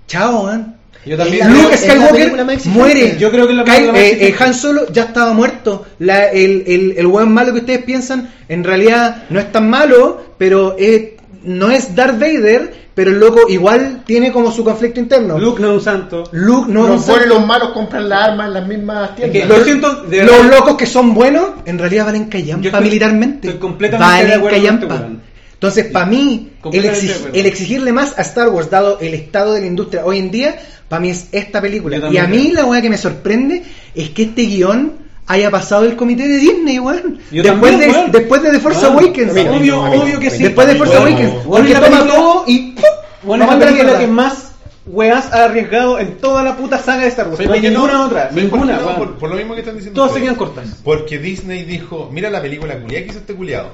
chao, 0.08 0.44
man. 0.44 0.76
Yo 1.06 1.16
también 1.16 1.46
Es 1.46 1.52
la- 1.54 1.62
Luke 1.62 1.74
es 1.74 1.80
Skywalker 1.80 2.46
muere. 2.66 3.16
Yo 3.18 3.30
creo 3.30 3.46
que 3.46 3.52
es 3.52 3.56
la 3.58 3.64
Kyle- 3.64 3.94
eh, 3.96 4.28
eh. 4.28 4.34
Han 4.38 4.54
Solo 4.54 4.86
ya 4.92 5.04
estaba 5.04 5.32
muerto. 5.32 5.86
La- 5.98 6.26
el, 6.30 6.64
el, 6.66 6.94
el 6.98 7.06
buen 7.06 7.32
malo 7.32 7.52
que 7.52 7.60
ustedes 7.60 7.82
piensan, 7.84 8.30
en 8.48 8.64
realidad 8.64 9.24
no 9.30 9.40
es 9.40 9.50
tan 9.50 9.68
malo, 9.70 10.22
pero 10.36 10.76
eh, 10.78 11.16
no 11.44 11.70
es 11.70 11.94
Darth 11.94 12.18
Vader, 12.18 12.74
pero 12.94 13.12
el 13.12 13.18
loco 13.18 13.48
igual 13.48 14.02
tiene 14.04 14.30
como 14.30 14.50
su 14.52 14.62
conflicto 14.62 15.00
interno. 15.00 15.38
Luke 15.38 15.62
no 15.62 15.68
es 15.70 15.74
un 15.78 15.80
santo. 15.82 16.24
Luke 16.32 16.70
no 16.70 16.86
Los 16.86 16.90
es 17.02 17.08
un 17.08 17.14
santo. 17.14 17.26
los 17.28 17.46
malos 17.46 17.70
compran 17.70 18.06
las 18.08 18.22
armas 18.28 18.48
en 18.48 18.52
las 18.54 18.66
mismas 18.68 19.10
Es 19.16 19.24
que 19.24 19.30
tiendas. 19.30 19.58
yo 19.58 19.64
siento 19.64 19.94
de 20.02 20.24
Los 20.24 20.44
locos 20.46 20.76
que 20.76 20.84
son 20.84 21.14
buenos, 21.14 21.46
en 21.64 21.78
realidad 21.78 22.04
valen 22.06 22.24
callampa 22.26 22.62
Yo 22.62 22.68
estoy- 22.70 22.84
militarmente. 22.84 23.48
estoy 23.48 23.60
completamente 23.60 24.12
de 24.12 24.18
valen 24.22 24.38
acuerdo 24.38 24.56
con 24.58 24.66
callampa. 24.88 24.94
este. 24.96 25.29
Entonces, 25.60 25.86
para 25.92 26.06
mí, 26.06 26.52
el, 26.72 26.84
exig- 26.84 27.30
el 27.34 27.44
exigirle 27.44 27.92
más 27.92 28.18
a 28.18 28.22
Star 28.22 28.48
Wars, 28.48 28.70
dado 28.70 28.98
el 29.00 29.12
estado 29.12 29.52
de 29.52 29.60
la 29.60 29.66
industria 29.66 30.06
hoy 30.06 30.16
en 30.18 30.30
día, 30.30 30.58
para 30.88 31.00
mí 31.00 31.10
es 31.10 31.28
esta 31.32 31.60
película. 31.60 31.98
Y 32.10 32.16
a 32.16 32.26
mí 32.26 32.44
creo. 32.44 32.54
la 32.54 32.64
weá 32.64 32.80
que 32.80 32.88
me 32.88 32.96
sorprende 32.96 33.62
es 33.94 34.08
que 34.08 34.22
este 34.22 34.42
guion 34.46 34.94
haya 35.26 35.50
pasado 35.50 35.84
el 35.84 35.96
comité 35.96 36.26
de 36.26 36.38
Disney, 36.38 36.78
weón. 36.78 37.18
Yo 37.30 37.42
Después, 37.42 37.72
también, 37.72 37.92
de, 37.92 37.98
weón. 37.98 38.10
después 38.10 38.42
de 38.42 38.50
The 38.52 38.58
Force 38.60 38.86
Awakens. 38.86 39.34
mí 39.34 39.40
obvio, 39.42 39.82
mí 39.84 39.96
obvio 39.98 40.18
que 40.18 40.30
sí. 40.30 40.42
Después 40.44 40.66
de 40.66 40.74
Force 40.76 40.98
Bueno, 40.98 41.10
Awakens. 41.16 41.44
bueno, 41.44 41.66
Porque 41.66 41.72
la 41.74 41.80
toma 41.90 42.06
todo 42.06 42.44
y 42.46 42.58
¡pum! 42.72 42.84
Bueno, 43.22 43.46
la 43.46 43.58
película 43.58 43.98
que 43.98 44.06
más 44.06 44.52
weas 44.86 45.30
ha 45.30 45.44
arriesgado 45.44 45.98
en 45.98 46.16
toda 46.16 46.42
la 46.42 46.56
puta 46.56 46.78
saga 46.78 47.02
de 47.02 47.08
Star 47.08 47.26
Wars. 47.28 47.36
¿Sabes 47.36 47.48
No 47.50 47.54
hay 47.54 47.60
ninguna 47.60 47.92
no? 47.92 48.06
otra. 48.06 48.30
¿Sabes 48.30 48.44
por 48.46 48.60
Ninguna, 48.60 48.80
no? 48.80 48.96
Por, 48.96 49.18
por 49.18 49.28
lo 49.28 49.36
mismo 49.36 49.52
que 49.52 49.60
están 49.60 49.76
diciendo. 49.76 50.00
Todas 50.00 50.14
se 50.14 50.22
quedan 50.22 50.36
cortas. 50.36 50.64
Porque 50.82 51.18
Disney 51.18 51.64
dijo, 51.64 52.08
mira 52.10 52.30
la 52.30 52.40
película 52.40 52.80
culiada 52.80 53.04
que 53.04 53.10
hizo 53.10 53.18
este 53.18 53.34
culiado, 53.34 53.68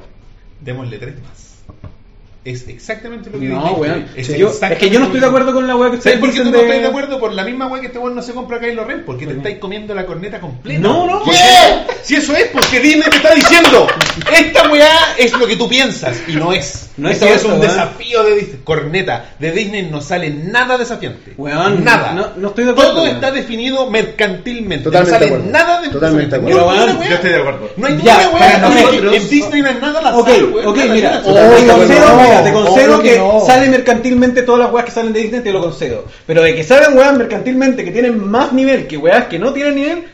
démosle 0.60 0.98
tres 0.98 1.14
más. 1.22 1.45
Es 2.46 2.68
exactamente 2.68 3.28
lo 3.28 3.40
que 3.40 3.46
No. 3.48 3.76
Sí, 4.22 4.38
yo- 4.38 4.50
es 4.50 4.78
que 4.78 4.88
yo 4.88 5.00
no 5.00 5.06
estoy 5.06 5.18
de 5.20 5.26
acuerdo 5.26 5.52
con 5.52 5.66
la 5.66 5.74
wea 5.74 5.90
que 5.90 5.96
¿Sabes 6.00 6.14
ustedes 6.14 6.20
por 6.20 6.30
qué 6.30 6.38
tú 6.38 6.44
no 6.44 6.50
de... 6.52 6.62
estás 6.64 6.80
de 6.80 6.86
acuerdo? 6.86 7.18
Por 7.18 7.32
la 7.32 7.42
misma 7.44 7.66
weá 7.66 7.80
que 7.80 7.88
este 7.88 7.98
weón 7.98 8.14
no 8.14 8.22
se 8.22 8.34
compra 8.34 8.60
Kylo 8.60 8.84
Ren, 8.84 9.02
porque 9.04 9.26
te 9.26 9.32
estáis 9.32 9.58
comiendo 9.58 9.94
la 9.96 10.06
corneta 10.06 10.40
completa. 10.40 10.80
No, 10.80 11.06
no. 11.06 11.24
¿Por 11.24 11.34
qué? 11.34 11.38
Si 12.04 12.14
eso 12.14 12.36
es, 12.36 12.44
porque 12.52 12.78
Disney 12.78 13.10
te 13.10 13.16
está 13.16 13.34
diciendo, 13.34 13.88
esta 14.32 14.70
weá 14.70 14.88
es 15.18 15.32
lo 15.32 15.44
que 15.46 15.56
tú 15.56 15.68
piensas, 15.68 16.16
y 16.28 16.36
no 16.36 16.52
es. 16.52 16.90
No 16.96 17.10
es 17.10 17.20
weá 17.20 17.34
es 17.34 17.42
un 17.44 17.50
weón. 17.52 17.62
desafío 17.62 18.22
de 18.22 18.34
Disney. 18.36 18.60
Corneta, 18.62 19.24
de 19.40 19.50
Disney 19.50 19.88
no 19.90 20.00
sale 20.00 20.30
nada 20.30 20.78
desafiante. 20.78 21.34
Weón, 21.36 21.82
nada. 21.84 22.12
no- 22.12 22.28
no 22.36 22.48
estoy 22.50 22.64
de 22.64 22.70
acuerdo, 22.70 22.92
Todo 22.92 23.02
weón. 23.02 23.14
está 23.16 23.32
definido 23.32 23.90
mercantilmente. 23.90 24.84
Totalmente 24.84 25.18
no 25.18 25.30
sale 25.32 25.42
de 25.42 25.50
nada 25.50 25.80
de 25.80 25.88
Totalmente 25.88 26.30
de 26.30 26.36
acuerdo. 26.42 26.60
No 26.60 26.66
weá. 26.68 27.08
Yo 27.08 27.14
estoy 27.16 27.30
de 27.30 27.36
acuerdo. 27.40 27.70
No 27.76 27.86
hay 27.88 27.92
ninguna 27.94 28.28
weá. 28.30 29.16
En 29.16 29.28
Disney 29.28 29.62
no 29.62 29.68
hay 29.68 29.78
nada 29.80 29.98
azar, 29.98 30.14
Ok, 30.14 30.28
weón, 30.54 30.66
ok, 30.68 30.78
mira, 30.92 31.22
te 32.44 32.52
concedo, 32.52 33.02
que 33.02 33.10
que 33.12 33.18
no. 33.18 33.42
sale 33.46 33.68
mercantilmente 33.68 34.42
todas 34.42 34.60
las 34.60 34.72
weas 34.72 34.84
que 34.86 34.92
salen 34.92 35.12
de 35.12 35.20
Disney, 35.20 35.40
te 35.40 35.52
lo 35.52 35.60
concedo. 35.60 36.04
Pero 36.26 36.42
de 36.42 36.54
que 36.54 36.62
salen 36.64 36.96
weas 36.96 37.16
mercantilmente 37.16 37.84
que 37.84 37.90
tienen 37.90 38.18
más 38.28 38.52
nivel 38.52 38.86
que 38.86 38.96
weas 38.96 39.26
que 39.26 39.38
no 39.38 39.52
tienen 39.52 39.74
nivel, 39.74 40.04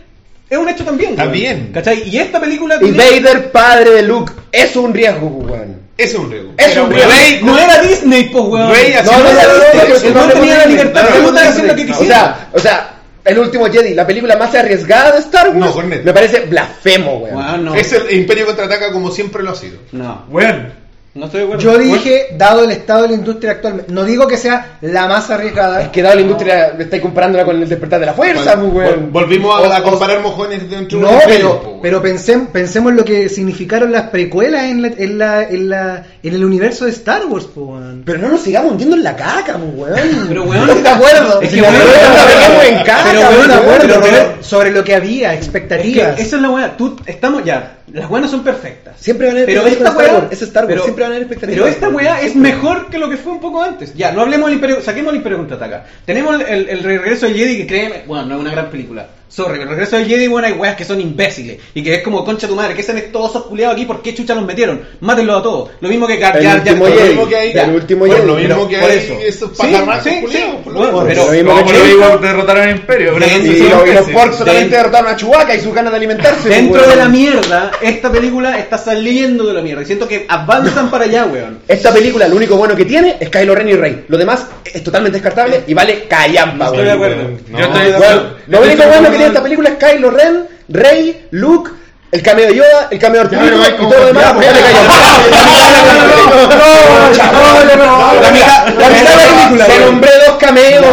es 0.51 0.59
un 0.59 0.69
hecho 0.69 0.85
también. 0.85 1.17
Bien. 1.33 1.71
¿Cachai? 1.73 2.09
Y 2.09 2.19
esta 2.19 2.39
película 2.41 2.77
Y 2.81 2.91
tiene- 2.93 2.99
Vader, 3.23 3.51
padre 3.53 3.91
de 3.93 4.03
Luke, 4.03 4.33
es 4.51 4.77
un 4.77 4.93
riesgo, 4.93 5.27
weón. 5.29 5.81
Es 5.97 6.15
un 6.15 6.31
riesgo. 6.31 6.53
Es 6.57 6.77
un 6.77 6.91
Rey- 6.91 7.03
riesgo. 7.03 7.47
no 7.47 7.59
era 7.59 7.81
Disney, 7.83 8.25
pues 8.25 8.45
weón. 8.45 8.71
Rey 8.71 8.95
no, 9.05 9.13
no 9.19 9.29
era 9.29 9.87
Disney. 9.87 10.13
no, 10.13 10.27
tenía 10.29 10.57
la 10.59 10.67
libertad 10.67 11.09
no, 11.23 11.33
de 11.33 11.41
hacer 11.41 11.65
lo 11.65 11.75
que 11.77 11.85
no, 11.85 11.95
O 11.95 11.99
quisiera. 11.99 12.17
sea, 12.17 12.49
o 12.53 12.59
sea, 12.59 12.89
el 13.25 13.39
último 13.39 13.67
Jedi, 13.71 13.95
la 13.95 14.05
película 14.07 14.37
más 14.37 14.53
arriesgada 14.55 15.13
de 15.13 15.19
Star 15.21 15.49
Wars, 15.51 15.59
No, 15.59 15.73
Cornet. 15.73 16.03
me 16.03 16.13
parece 16.13 16.41
blasfemo, 16.41 17.19
weón. 17.19 17.65
No. 17.65 17.75
Es 17.75 17.93
el 17.93 18.11
Imperio 18.19 18.47
contraataca 18.47 18.91
como 18.91 19.11
siempre 19.11 19.43
lo 19.43 19.51
ha 19.53 19.55
sido. 19.55 19.79
No, 19.93 20.25
Weón, 20.29 20.73
no 21.15 21.27
estoy 21.27 21.41
de 21.41 21.45
acuerdo. 21.47 21.63
Yo 21.63 21.79
dije, 21.79 22.29
dado 22.39 22.65
el 22.65 22.71
estado 22.71 23.03
de 23.03 23.09
la 23.09 23.15
industria 23.15 23.53
actualmente, 23.53 23.93
no 23.93 24.05
digo 24.05 24.27
que 24.27 24.37
sea 24.39 24.79
la 24.81 25.07
más 25.07 25.29
arriesgada. 25.31 25.83
Es 25.83 25.89
que 25.89 26.01
dado 26.01 26.15
la 26.15 26.21
industria, 26.23 26.73
me 26.77 26.85
estáis 26.85 27.03
comparándola 27.03 27.45
con 27.45 27.61
el 27.61 27.69
despertar 27.69 28.01
de 28.01 28.07
la 28.07 28.15
fuerza, 28.15 28.57
Vol- 28.57 28.73
pues, 28.73 28.89
weón. 28.91 29.13
Volvimos 29.13 29.61
O- 29.61 29.65
a, 29.73 29.79
o- 29.81 29.83
comparar 29.83 30.21
mojones 30.21 30.71
dentro 30.71 30.99
de 30.99 31.05
No, 31.05 31.11
un 31.11 31.15
imperio, 31.17 31.37
pero, 31.59 31.69
weón. 31.69 31.81
pero 31.83 32.03
pensem- 32.03 32.47
pensemos 32.47 32.95
lo 32.95 33.05
que 33.05 33.29
significaron 33.29 33.93
las 33.93 34.05
precuelas 34.09 34.65
en, 34.65 34.81
la, 34.83 34.89
en, 34.89 35.19
la, 35.19 35.43
en, 35.43 35.69
la, 35.69 36.03
en 36.23 36.35
el 36.35 36.45
universo 36.45 36.87
de 36.87 36.93
Star 36.93 37.27
Wars, 37.27 37.45
po, 37.45 37.61
weón. 37.63 38.03
Pero 38.07 38.19
no 38.19 38.29
nos 38.29 38.41
sigamos 38.41 38.73
hundiendo 38.73 38.97
en 38.97 39.03
la 39.03 39.15
caca, 39.15 39.59
pues, 39.59 39.91
weón. 39.93 40.25
Pero, 40.29 40.45
weón, 40.45 40.69
Estoy 40.69 40.83
de 40.83 40.89
acuerdo. 40.89 41.41
es 41.43 41.51
que, 41.51 41.61
weón, 41.63 41.75
en 42.69 42.77
caca, 42.85 43.05
pero, 43.11 43.21
weón, 43.21 43.35
weón, 43.35 43.49
de 43.49 43.55
acuerdo, 43.55 43.79
Pero, 43.83 44.01
pero- 44.01 44.17
pero 44.31 44.43
sobre 44.43 44.71
lo 44.71 44.83
que 44.83 44.95
había, 44.95 45.33
Es 45.35 45.41
que 45.41 45.45
expectativas. 45.45 46.19
esa 46.19 46.37
es 46.37 46.43
la 46.43 46.51
weá. 46.51 46.77
Tú, 46.77 46.97
estamos 47.07 47.45
ya. 47.45 47.77
Las 47.93 48.11
no 48.11 48.29
son 48.29 48.43
perfectas. 48.43 48.97
Siempre 48.99 49.27
van 49.27 49.37
a 49.37 49.41
haber 49.41 49.47
pero 49.55 49.67
esta 49.67 49.89
Star 49.89 50.15
Wars, 50.15 50.27
es 50.31 50.43
Star 50.43 50.65
Wars, 50.65 50.73
pero- 50.73 50.83
siempre 50.85 51.05
van 51.05 51.13
a 51.13 51.17
haber 51.17 51.27
expectativas. 51.27 51.63
Pero 51.63 51.75
esta 51.75 51.89
weá 51.91 52.21
es 52.23 52.35
mejor 52.35 52.89
que 52.89 52.99
lo 52.99 53.11
que 53.11 53.17
fue 53.19 53.33
un 53.33 53.41
poco 53.41 53.63
antes. 53.63 53.95
Ya, 53.95 54.13
no 54.13 54.23
hablemos 54.23 54.47
del 54.47 54.55
Imperio, 54.55 54.81
saquemos 54.81 55.11
el 55.11 55.19
Imperio 55.19 55.39
contraataca. 55.39 55.85
Tenemos 56.07 56.41
el, 56.49 56.83
regreso 56.83 57.27
del 57.27 57.37
Jedi 57.37 57.59
que 57.59 57.67
créeme, 57.67 58.03
bueno, 58.07 58.27
no 58.27 58.35
es 58.37 58.41
una 58.41 58.51
gran 58.51 58.71
película. 58.71 59.07
Sorry, 59.35 59.63
el 59.63 59.69
regreso 59.69 59.97
del 59.97 60.07
Jedi, 60.07 60.27
bueno, 60.27 60.47
hay 60.47 60.53
weas 60.53 60.77
que 60.77 60.85
son 60.85 61.01
imbéciles. 61.01 61.57
Y 61.75 61.83
que 61.83 61.95
es 61.95 62.03
como, 62.03 62.23
concha 62.23 62.47
tu 62.47 62.55
madre, 62.55 62.75
que 62.75 62.83
se 62.83 62.93
han 62.93 63.01
todos 63.11 63.31
esos 63.31 63.45
culiados 63.47 63.75
aquí? 63.77 63.87
¿Por 63.87 64.03
qué 64.03 64.15
chucha 64.15 64.35
los 64.35 64.45
metieron? 64.45 64.83
Mátenlos 65.01 65.41
a 65.41 65.43
todos. 65.43 65.71
Lo 65.81 65.89
mismo 65.89 66.07
que 66.07 66.19
Jar 66.19 66.37
El 66.37 66.45
Jar 66.47 66.59
último 66.59 66.87
Lo 66.87 66.95
Jedi. 66.95 67.09
mismo 67.09 67.29
que 67.29 67.37
hay, 67.37 67.51
El 67.53 67.71
último 67.71 68.05
Jedi. 68.05 68.27
lo 68.27 68.35
mismo 68.35 68.49
Pero 68.57 68.69
que 68.69 68.77
por 68.79 68.91
hay 68.91 68.99
eso. 68.99 69.15
esos 69.25 69.51
Sí, 69.57 69.57
pajarracos 69.73 70.05
sí, 70.05 70.21
culiados, 70.21 70.51
sí. 70.57 70.61
por 70.65 70.73
lo 70.75 70.79
Bueno, 70.81 70.93
mismo. 70.93 71.09
pero- 71.09 71.25
Lo 71.27 71.33
mismo 71.33 71.51
como 71.53 71.67
que 71.73 71.79
mismo 71.79 72.19
derrotaron 72.19 72.63
al 72.63 72.71
Imperio. 72.73 73.13
pero 73.15 73.27
Y, 73.27 73.85
qué 73.85 73.95
los 73.95 74.05
sí. 74.07 74.13
porks 74.13 74.37
solamente 74.37 74.77
derrotaron 74.77 75.11
a 75.13 75.17
Chewbacca 75.17 75.55
y 75.55 75.61
sus 75.61 75.75
ganas 75.75 75.93
de 75.93 75.97
alimentarse. 75.97 76.49
Dentro 76.51 76.83
de 76.87 76.97
la 76.97 77.09
mierda, 77.09 77.71
esta 77.81 78.13
película 78.13 78.59
está 78.59 78.77
saliendo 78.77 79.47
de 79.47 79.55
la 79.55 79.63
mierda. 79.63 79.81
Y 79.83 79.87
siento 79.87 80.07
que 80.07 80.27
avanzan 80.29 80.91
para 80.91 81.05
allá, 81.05 81.25
weón. 81.25 81.61
Esta 81.67 81.91
película 81.91 82.29
lo 82.29 82.37
único 82.37 82.57
bueno 82.57 82.77
que 82.77 82.85
tiene 82.85 83.17
es 83.19 83.31
Kylo 83.31 83.55
Ren 83.55 83.69
y 83.71 83.73
Rey. 83.77 84.05
Lo 84.09 84.19
demás 84.19 84.47
es 84.63 84.85
totalmente 84.85 85.17
descartable 85.17 85.63
y 85.67 85.73
vale 85.73 86.05
callampa, 86.07 86.71
weón. 86.71 86.85
Yo 86.85 86.91
estoy 86.93 87.85
de 87.87 87.95
acuerdo. 87.97 88.37
lo 88.49 88.61
único 88.61 88.83
bueno 88.89 89.11
que 89.11 89.22
esta 89.27 89.43
película 89.43 89.71
es 89.71 89.77
Kylo 89.77 90.11
Ren, 90.11 90.47
Rey, 90.69 91.27
Luke, 91.31 91.71
el 92.13 92.23
cameo 92.23 92.47
de 92.47 92.57
Yoda, 92.57 92.89
el 92.91 92.99
cameo 92.99 93.25
de 93.27 93.37
Arturo 93.37 93.57
y 93.67 93.77
todo 93.89 93.99
lo 94.01 94.07
demás. 94.07 94.33
pues. 94.35 94.47
La 98.21 98.31
mitad- 98.31 98.67
de 98.67 99.05
la 99.05 99.17
película. 99.17 99.65
Te 99.67 99.79
nombré 99.81 100.11
dos 100.27 100.37
cameos, 100.39 100.85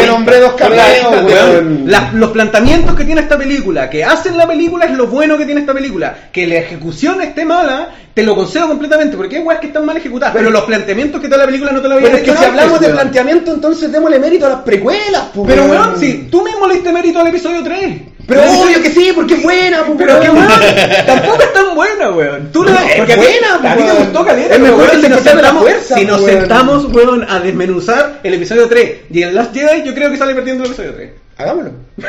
Te 0.00 0.06
nombré 0.06 0.40
dos 0.40 0.52
cameos, 0.54 2.14
los 2.14 2.30
planteamientos 2.30 2.94
que 2.96 3.04
tiene 3.04 3.20
esta 3.20 3.36
película, 3.38 3.90
que 3.90 4.04
hacen 4.04 4.36
la 4.36 4.46
película 4.46 4.86
es 4.86 4.92
lo 4.92 5.06
bueno 5.06 5.36
que 5.36 5.44
tiene 5.44 5.60
esta 5.60 5.74
película. 5.74 6.14
Que 6.32 6.46
la 6.46 6.54
ejecución 6.56 7.20
esté 7.22 7.44
mala, 7.44 7.90
te 8.14 8.22
lo 8.22 8.34
concedo 8.34 8.66
completamente, 8.68 9.16
porque 9.16 9.36
hay 9.36 9.42
weas 9.42 9.60
que 9.60 9.66
están 9.68 9.84
mal 9.84 9.96
ejecutadas. 9.96 10.34
Pero 10.34 10.50
los 10.50 10.64
planteamientos 10.64 11.20
que 11.20 11.28
da 11.28 11.36
la 11.36 11.46
película 11.46 11.72
no 11.72 11.80
te 11.80 11.88
lo 11.88 11.94
había 11.96 12.06
Pero 12.06 12.18
es 12.18 12.24
que 12.24 12.36
si 12.36 12.44
hablamos 12.44 12.80
de 12.80 12.88
planteamiento, 12.88 13.52
entonces 13.52 13.92
démosle 13.92 14.18
mérito 14.18 14.46
a 14.46 14.50
las 14.50 14.60
precuelas, 14.62 15.24
Pero 15.46 15.64
weón, 15.66 15.98
si 15.98 16.28
tú 16.30 16.42
mismo 16.42 16.66
le 16.66 16.74
diste 16.74 16.92
mérito 16.92 17.20
al 17.20 17.26
episodio 17.28 17.62
3. 17.62 18.00
Pero 18.30 18.42
obvio 18.62 18.80
que 18.82 18.90
sí, 18.90 19.12
porque 19.14 19.34
es 19.34 19.42
buena, 19.42 19.84
po, 19.84 19.94
Pero 19.98 20.20
que 20.20 20.30
weón, 20.30 20.48
tampoco 21.06 21.42
es 21.42 21.52
tan 21.52 21.74
buena, 21.74 22.10
weón. 22.10 22.50
Tú 22.52 22.64
Es 22.64 22.70
porque 22.96 23.14
ti- 23.14 23.20
buena, 23.20 23.54
a 23.72 23.76
ti 23.76 23.82
te 23.82 23.88
weón. 23.90 24.04
gustó 24.04 24.24
caliente, 24.24 24.54
Es 24.54 24.60
mejor 24.60 24.78
weón, 24.78 24.90
que 24.90 24.96
el 24.96 25.02
si 25.02 25.08
nos 25.08 25.24
la 25.24 25.30
sentamos, 25.32 25.62
fuerza, 25.62 25.94
si 25.96 26.04
nos 26.06 26.20
weón. 26.22 26.38
sentamos, 26.40 26.84
weón, 26.86 27.26
a 27.28 27.40
desmenuzar 27.40 28.20
el 28.22 28.34
episodio 28.34 28.68
3 28.68 28.92
y 29.10 29.22
el 29.22 29.34
Last 29.34 29.52
Jedi, 29.54 29.82
yo 29.84 29.94
creo 29.94 30.10
que 30.10 30.16
sale 30.16 30.34
perdiendo 30.34 30.64
el 30.64 30.70
episodio 30.70 30.94
3. 30.94 31.10
Hagámoslo. 31.38 31.70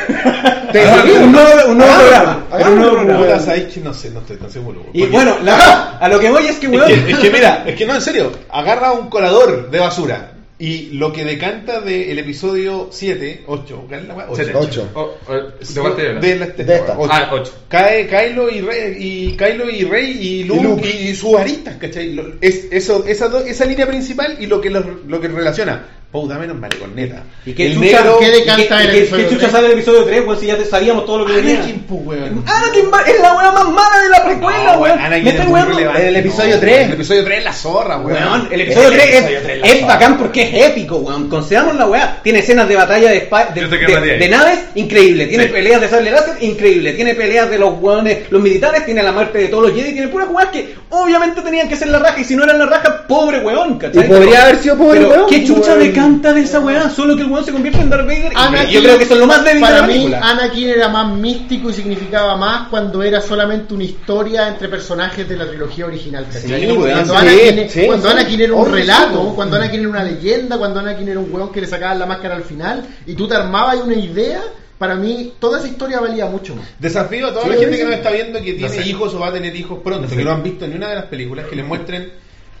Hagámoslo. 0.72 1.14
Un 1.24 1.32
nuevo, 1.32 1.50
un 1.70 1.78
nuevo 1.78 1.94
programa. 1.98 2.44
Hagámoslo, 2.50 2.72
Un 2.72 2.78
nuevo 2.80 2.96
programa. 2.96 3.24
Puta, 3.24 3.40
¿sabes 3.40 3.72
que 3.72 3.80
No 3.80 3.94
sé, 3.94 4.10
no 4.10 4.20
estoy 4.20 4.36
tan 4.36 4.50
seguro. 4.50 4.86
Y 4.92 5.04
bueno, 5.06 5.36
la- 5.42 5.98
a 5.98 6.08
lo 6.08 6.18
que 6.20 6.30
voy 6.30 6.46
es 6.46 6.56
que, 6.56 6.66
Es 6.66 6.72
weón. 6.72 6.86
que, 6.86 7.10
es 7.12 7.18
que 7.18 7.30
mira, 7.30 7.62
es 7.66 7.74
que 7.76 7.86
no, 7.86 7.94
en 7.94 8.02
serio, 8.02 8.32
agarra 8.50 8.92
un 8.92 9.08
colador 9.08 9.70
de 9.70 9.78
basura 9.78 10.31
y 10.64 10.90
lo 10.92 11.12
que 11.12 11.24
decanta 11.24 11.80
del 11.80 12.16
episodio 12.20 12.88
7, 12.92 13.42
8, 13.48 13.84
¿cuál 13.88 14.00
es 14.00 14.06
la 14.06 14.14
weá? 14.14 14.26
Ocho. 14.28 14.36
Siete. 14.44 14.52
Ocho. 14.56 14.88
Oh, 14.94 15.10
oh, 15.26 15.32
¿De 15.34 15.80
cuál 15.80 15.96
te 15.96 16.06
hablas? 16.08 16.22
De 16.22 16.36
la- 16.36 16.46
de- 16.46 16.64
De 16.64 16.74
esta. 16.76 16.96
ocho. 16.98 17.10
Ah, 17.12 17.30
ocho. 17.32 17.52
Cae 17.68 18.06
Kylo 18.06 18.48
y 18.48 18.60
Rey 18.60 18.94
y 18.98 19.36
Kylo 19.36 19.68
y 19.68 19.84
Rey 19.84 20.18
y 20.20 20.44
Luke 20.44 20.60
y, 20.60 20.62
Luke. 21.08 21.14
sus 21.16 21.34
aristas, 21.36 21.76
¿cachai? 21.78 22.12
Lo- 22.12 22.34
Es, 22.40 22.68
eso, 22.70 23.04
esa, 23.08 23.26
do- 23.28 23.40
esa 23.44 23.64
línea 23.64 23.86
principal 23.88 24.36
y 24.38 24.46
lo 24.46 24.60
que 24.60 24.70
los- 24.70 24.84
lo 25.08 25.20
que 25.20 25.26
relaciona. 25.28 25.84
Dame 26.12 26.40
menos 26.40 26.60
vale 26.60 26.76
corneta. 26.78 27.22
¿Y 27.46 27.54
qué 27.54 27.68
el 27.68 27.74
chucha- 27.74 27.80
negro, 28.02 28.18
¿qué 28.20 28.26
¿Y 28.28 28.30
qué, 28.32 28.38
decanta 28.40 28.82
el 28.82 28.90
qué- 28.90 28.98
episodio 28.98 29.28
qué 29.28 29.34
chucha 29.34 29.50
sale 29.50 29.66
el 29.68 29.72
episodio 29.72 30.04
3, 30.04 30.20
weón? 30.26 30.38
Si 30.40 30.46
ya 30.46 30.56
te 30.58 30.64
sabíamos 30.66 31.06
todo 31.06 31.18
lo 31.20 31.26
que 31.26 31.32
venía. 31.32 31.56
Anakin, 31.56 31.78
po, 31.84 31.94
weón. 31.94 32.44
Anakin 32.46 32.90
va- 32.92 33.00
es 33.02 33.18
la 33.20 33.34
weá 33.34 33.50
más 33.52 33.64
mala 33.64 33.98
de 34.02 34.08
la 34.10 34.24
precuela, 34.24 34.78
weón. 34.78 34.98
Anakin 34.98 35.26
es 35.28 35.48
muy 35.48 35.60
relevante, 35.62 36.08
el 36.08 36.16
episodio 36.16 36.54
no, 36.56 36.60
tres. 36.60 36.86
El 36.86 36.92
episodio 36.92 37.24
3 37.24 37.38
es 37.38 37.44
la 37.44 37.52
zorra, 37.54 37.96
weón. 37.98 38.48
El 38.50 38.60
episodio 38.60 38.88
El 38.88 38.94
3 38.94 39.06
episodio 39.24 39.38
es, 39.64 39.86
bacán 39.86 40.18
porque 40.18 40.42
es 40.42 40.66
épico, 40.66 40.96
weón. 40.96 41.30
Consideramos 41.30 41.76
la 41.76 41.86
weá. 41.86 42.20
Tiene 42.22 42.40
escenas 42.40 42.68
de 42.68 42.76
batalla 42.76 43.08
de, 43.10 43.28
de, 43.54 43.68
de- 43.68 44.18
de 44.18 44.28
naves, 44.28 44.58
increíble. 44.74 45.26
Tiene 45.26 45.46
peleas 45.46 45.80
de 45.80 45.88
sable 45.88 46.10
láser, 46.10 46.34
increíble. 46.42 46.92
Tiene 46.92 47.14
peleas 47.14 47.48
de 47.48 47.58
los 47.58 47.80
weones, 47.80 48.30
los 48.30 48.42
militares, 48.42 48.84
tiene 48.84 49.02
la 49.02 49.12
muerte 49.12 49.38
de 49.38 49.48
todos 49.48 49.68
los 49.68 49.74
Jedi. 49.74 49.92
Tiene 49.94 50.08
puras 50.08 50.28
weas 50.30 50.50
que 50.50 50.74
obviamente 50.90 51.40
tenían 51.40 51.70
que 51.70 51.76
ser 51.76 51.88
la 51.88 51.98
raja. 52.00 52.20
Y 52.20 52.24
si 52.24 52.36
no 52.36 52.44
eran 52.44 52.58
la 52.58 52.66
raja, 52.66 53.06
pobre 53.08 53.40
weón, 53.40 53.78
¿cachai? 53.78 54.04
Y 54.04 54.08
podría 54.08 54.42
haber 54.42 54.58
sido 54.58 54.76
pobre 54.76 55.04
weón, 55.06 55.26
¿Qué 55.26 55.42
chucha 55.46 55.72
weón. 55.72 56.01
Me 56.02 56.12
canta 56.12 56.32
de 56.32 56.40
esa 56.42 56.60
weá? 56.60 56.90
Solo 56.90 57.16
que 57.16 57.22
el 57.22 57.30
weón 57.30 57.44
se 57.44 57.52
convierte 57.52 57.80
en 57.80 57.90
Darth 57.90 58.06
Vader. 58.06 58.32
y 58.68 58.72
yo 58.72 58.82
creo 58.82 58.98
que 58.98 59.04
eso 59.04 59.14
es 59.14 59.20
lo 59.20 59.26
más 59.26 59.44
débil 59.44 59.60
de 59.60 59.66
Para 59.66 59.80
la 59.80 59.86
mí, 59.86 59.92
película. 59.94 60.20
Anakin 60.22 60.68
era 60.68 60.88
más 60.88 61.14
místico 61.16 61.70
y 61.70 61.72
significaba 61.72 62.36
más 62.36 62.68
cuando 62.68 63.02
era 63.02 63.20
solamente 63.20 63.74
una 63.74 63.84
historia 63.84 64.48
entre 64.48 64.68
personajes 64.68 65.28
de 65.28 65.36
la 65.36 65.46
trilogía 65.48 65.86
original. 65.86 66.24
cuando 66.24 66.40
sí, 66.40 66.54
Anakin, 66.54 67.70
sí, 67.70 67.86
cuando 67.86 68.06
sí. 68.08 68.12
Anakin 68.16 68.40
era 68.40 68.54
un 68.54 68.72
relato, 68.72 69.22
sí. 69.28 69.32
cuando 69.34 69.56
Anakin 69.56 69.80
era 69.80 69.88
una 69.88 70.04
leyenda, 70.04 70.58
cuando 70.58 70.80
Anakin 70.80 71.08
era 71.08 71.18
un 71.20 71.32
weón 71.32 71.52
que 71.52 71.60
le 71.60 71.66
sacaban 71.66 71.98
la 71.98 72.06
máscara 72.06 72.34
al 72.36 72.44
final 72.44 72.84
y 73.06 73.14
tú 73.14 73.26
te 73.28 73.34
armabas 73.34 73.76
una 73.84 73.94
idea, 73.94 74.40
para 74.78 74.94
mí 74.96 75.34
toda 75.38 75.58
esa 75.58 75.68
historia 75.68 76.00
valía 76.00 76.26
mucho 76.26 76.56
más. 76.56 76.66
Desafío 76.78 77.28
a 77.28 77.32
toda 77.32 77.44
Sí, 77.44 77.50
la 77.50 77.56
gente 77.56 77.72
sí. 77.74 77.78
que 77.78 77.84
nos 77.84 77.94
está 77.94 78.10
viendo 78.10 78.38
que 78.42 78.52
tiene 78.54 78.68
sé. 78.68 78.82
hijos 78.88 79.14
o 79.14 79.20
va 79.20 79.28
a 79.28 79.32
tener 79.32 79.54
hijos 79.54 79.78
pronto, 79.82 80.08
que 80.08 80.24
no 80.24 80.32
han 80.32 80.42
visto 80.42 80.66
ni 80.66 80.74
una 80.74 80.88
de 80.88 80.94
las 80.96 81.04
películas, 81.04 81.46
que 81.46 81.56
les 81.56 81.64
muestren 81.66 82.10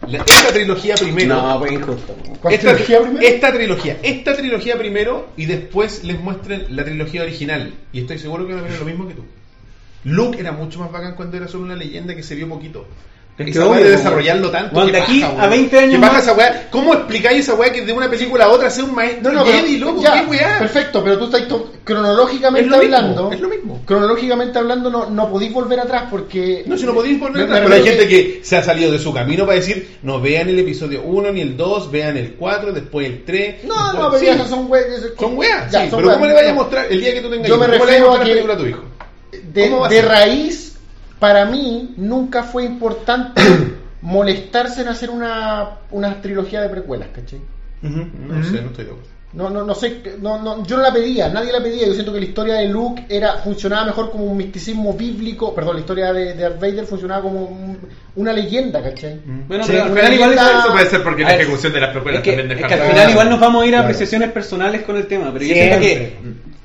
la- 0.08 0.18
esta 0.18 0.52
trilogía 0.52 0.94
primero. 0.96 1.34
No, 1.34 1.58
pues 1.58 1.72
injusto. 1.72 2.16
¿Cuál 2.40 2.54
esta, 2.54 2.70
trilogía 2.74 3.00
primero? 3.00 3.26
esta 3.26 3.52
trilogía, 3.52 3.98
esta 4.02 4.36
trilogía 4.36 4.78
primero 4.78 5.28
y 5.36 5.46
después 5.46 6.04
les 6.04 6.18
muestren 6.20 6.66
la 6.74 6.84
trilogía 6.84 7.22
original. 7.22 7.72
Y 7.92 8.00
estoy 8.00 8.18
seguro 8.18 8.46
que 8.46 8.54
van 8.54 8.64
a 8.64 8.68
ver 8.68 8.78
lo 8.78 8.84
mismo 8.84 9.06
que 9.08 9.14
tú. 9.14 9.24
Luke 10.04 10.38
era 10.40 10.52
mucho 10.52 10.80
más 10.80 10.90
bacán 10.90 11.14
cuando 11.14 11.36
era 11.36 11.46
solo 11.48 11.64
una 11.64 11.76
leyenda 11.76 12.14
que 12.16 12.22
se 12.22 12.34
vio 12.34 12.48
poquito. 12.48 12.86
Es 13.38 13.46
que 13.46 13.50
esa 13.52 13.66
obvio, 13.66 13.82
de 13.82 13.90
desarrollarlo 13.92 14.50
tanto. 14.50 14.84
Qué 14.84 14.92
de 14.92 14.98
aquí 15.00 15.20
paja, 15.20 15.32
a 15.32 15.36
weón. 15.38 15.50
20 15.50 15.78
años 15.78 15.94
¿Qué 15.94 15.98
paja 16.00 16.12
más- 16.12 16.22
esa 16.22 16.32
weá? 16.34 16.68
¿Cómo 16.70 16.92
explicáis 16.94 17.38
esa 17.40 17.54
weá 17.54 17.72
que 17.72 17.80
de 17.82 17.92
una 17.92 18.10
película 18.10 18.44
a 18.44 18.48
otra 18.50 18.68
sea 18.70 18.84
un 18.84 18.94
maestro 18.94 19.32
No, 19.32 19.38
no, 19.38 19.44
pero, 19.46 19.56
Jedi, 19.58 19.78
loco? 19.78 20.02
ya, 20.02 20.20
¿Qué 20.22 20.26
weá? 20.30 20.58
perfecto, 20.58 21.02
pero 21.02 21.18
tú 21.18 21.24
estás 21.24 21.42
cronológicamente 21.82 22.66
Es 22.66 22.70
lo 22.70 22.78
mismo, 22.78 22.96
hablando. 22.96 23.32
es 23.32 23.40
lo 23.40 23.48
mismo. 23.48 23.80
Cronológicamente 23.86 24.58
hablando, 24.58 24.90
no, 24.90 25.10
no 25.10 25.30
podéis 25.30 25.52
volver 25.52 25.80
atrás 25.80 26.04
porque. 26.10 26.62
No, 26.66 26.76
si 26.76 26.84
no 26.84 26.92
podéis 26.94 27.18
volver 27.18 27.44
atrás, 27.44 27.60
pero 27.62 27.74
hay 27.74 27.82
gente 27.82 28.06
que 28.06 28.40
se 28.44 28.56
ha 28.58 28.62
salido 28.62 28.92
de 28.92 28.98
su 28.98 29.12
camino 29.14 29.44
para 29.46 29.56
decir, 29.58 29.96
no 30.02 30.20
vean 30.20 30.48
el 30.50 30.58
episodio 30.58 31.02
1 31.02 31.32
ni 31.32 31.40
el 31.40 31.56
2, 31.56 31.90
vean 31.90 32.16
el 32.18 32.34
4, 32.34 32.72
después 32.72 33.06
el 33.06 33.24
3. 33.24 33.64
No, 33.64 33.74
después- 33.74 33.94
no, 34.02 34.10
pero 34.10 34.20
sí, 34.20 34.26
ya 34.26 34.44
son 34.46 34.70
weas. 34.70 34.86
Son 35.18 35.38
weas, 35.38 35.70
sí, 35.72 35.78
pero 35.90 35.96
weas. 36.06 36.12
¿cómo 36.14 36.26
le 36.26 36.34
vayas 36.34 36.50
a 36.50 36.54
mostrar 36.54 36.86
el 36.90 37.00
día 37.00 37.14
que 37.14 37.20
tú 37.22 37.30
tengas 37.30 37.48
Yo 37.48 37.56
me 37.56 37.66
refiero 37.66 37.86
vayas 37.86 38.00
a 38.00 38.04
a 38.04 38.08
mostrar 38.08 38.26
que- 38.26 38.34
la 38.34 38.34
película 38.34 38.54
a 38.54 38.58
tu 38.58 38.66
hijo? 38.66 39.88
de, 39.88 40.02
raíz, 40.02 40.71
para 41.22 41.44
mí, 41.44 41.94
nunca 41.98 42.42
fue 42.42 42.64
importante 42.64 43.40
molestarse 44.02 44.80
en 44.82 44.88
hacer 44.88 45.08
una, 45.08 45.68
una 45.92 46.20
trilogía 46.20 46.60
de 46.60 46.68
precuelas, 46.68 47.10
¿cachai? 47.14 47.38
No 47.80 48.42
sé, 48.44 48.60
no 48.60 48.66
estoy 48.70 48.84
de 48.86 48.90
acuerdo. 48.90 49.12
No, 49.34 49.48
no, 49.48 49.64
no 49.64 49.72
sé, 49.76 50.02
no, 50.20 50.42
no, 50.42 50.66
yo 50.66 50.76
no 50.78 50.82
la 50.82 50.92
pedía, 50.92 51.28
nadie 51.28 51.52
la 51.52 51.62
pedía. 51.62 51.86
Yo 51.86 51.94
siento 51.94 52.12
que 52.12 52.18
la 52.18 52.26
historia 52.26 52.54
de 52.54 52.68
Luke 52.68 53.06
era 53.08 53.38
funcionaba 53.38 53.86
mejor 53.86 54.10
como 54.10 54.24
un 54.24 54.36
misticismo 54.36 54.92
bíblico. 54.94 55.54
Perdón, 55.54 55.76
la 55.76 55.80
historia 55.80 56.12
de, 56.12 56.34
de 56.34 56.42
Darth 56.42 56.60
Vader 56.60 56.84
funcionaba 56.84 57.22
como 57.22 57.44
un- 57.44 57.78
una 58.16 58.32
leyenda, 58.32 58.82
¿cachai? 58.82 59.20
Bueno, 59.48 59.62
Sí, 59.64 59.70
pero 59.72 59.84
al 59.84 59.90
final 59.90 60.12
igual 60.14 60.30
leyenda- 60.30 60.50
eso- 60.50 60.58
Eso 60.64 60.72
puede 60.72 60.86
ser 60.90 61.02
porque 61.04 61.24
A 61.24 61.28
la 61.28 61.34
ejecución 61.36 61.72
de 61.72 61.80
las 61.80 61.90
precuelas 61.92 62.18
es 62.18 62.24
que, 62.24 62.36
también 62.36 62.58
es 62.58 62.66
que 62.66 62.74
al 62.74 62.80
claro. 62.80 62.92
final 62.92 63.10
igual 63.10 63.30
nos 63.30 63.40
vamos 63.40 63.62
a 63.62 63.66
ir 63.66 63.72
a 63.74 63.76
Claro. 63.76 63.84
apreciaciones 63.86 64.32
personales 64.32 64.82
con 64.82 64.96
el 64.96 65.06
tema, 65.06 65.32
pero 65.32 65.44
yo 65.46 65.54
siento 65.54 65.78
que 65.80 66.16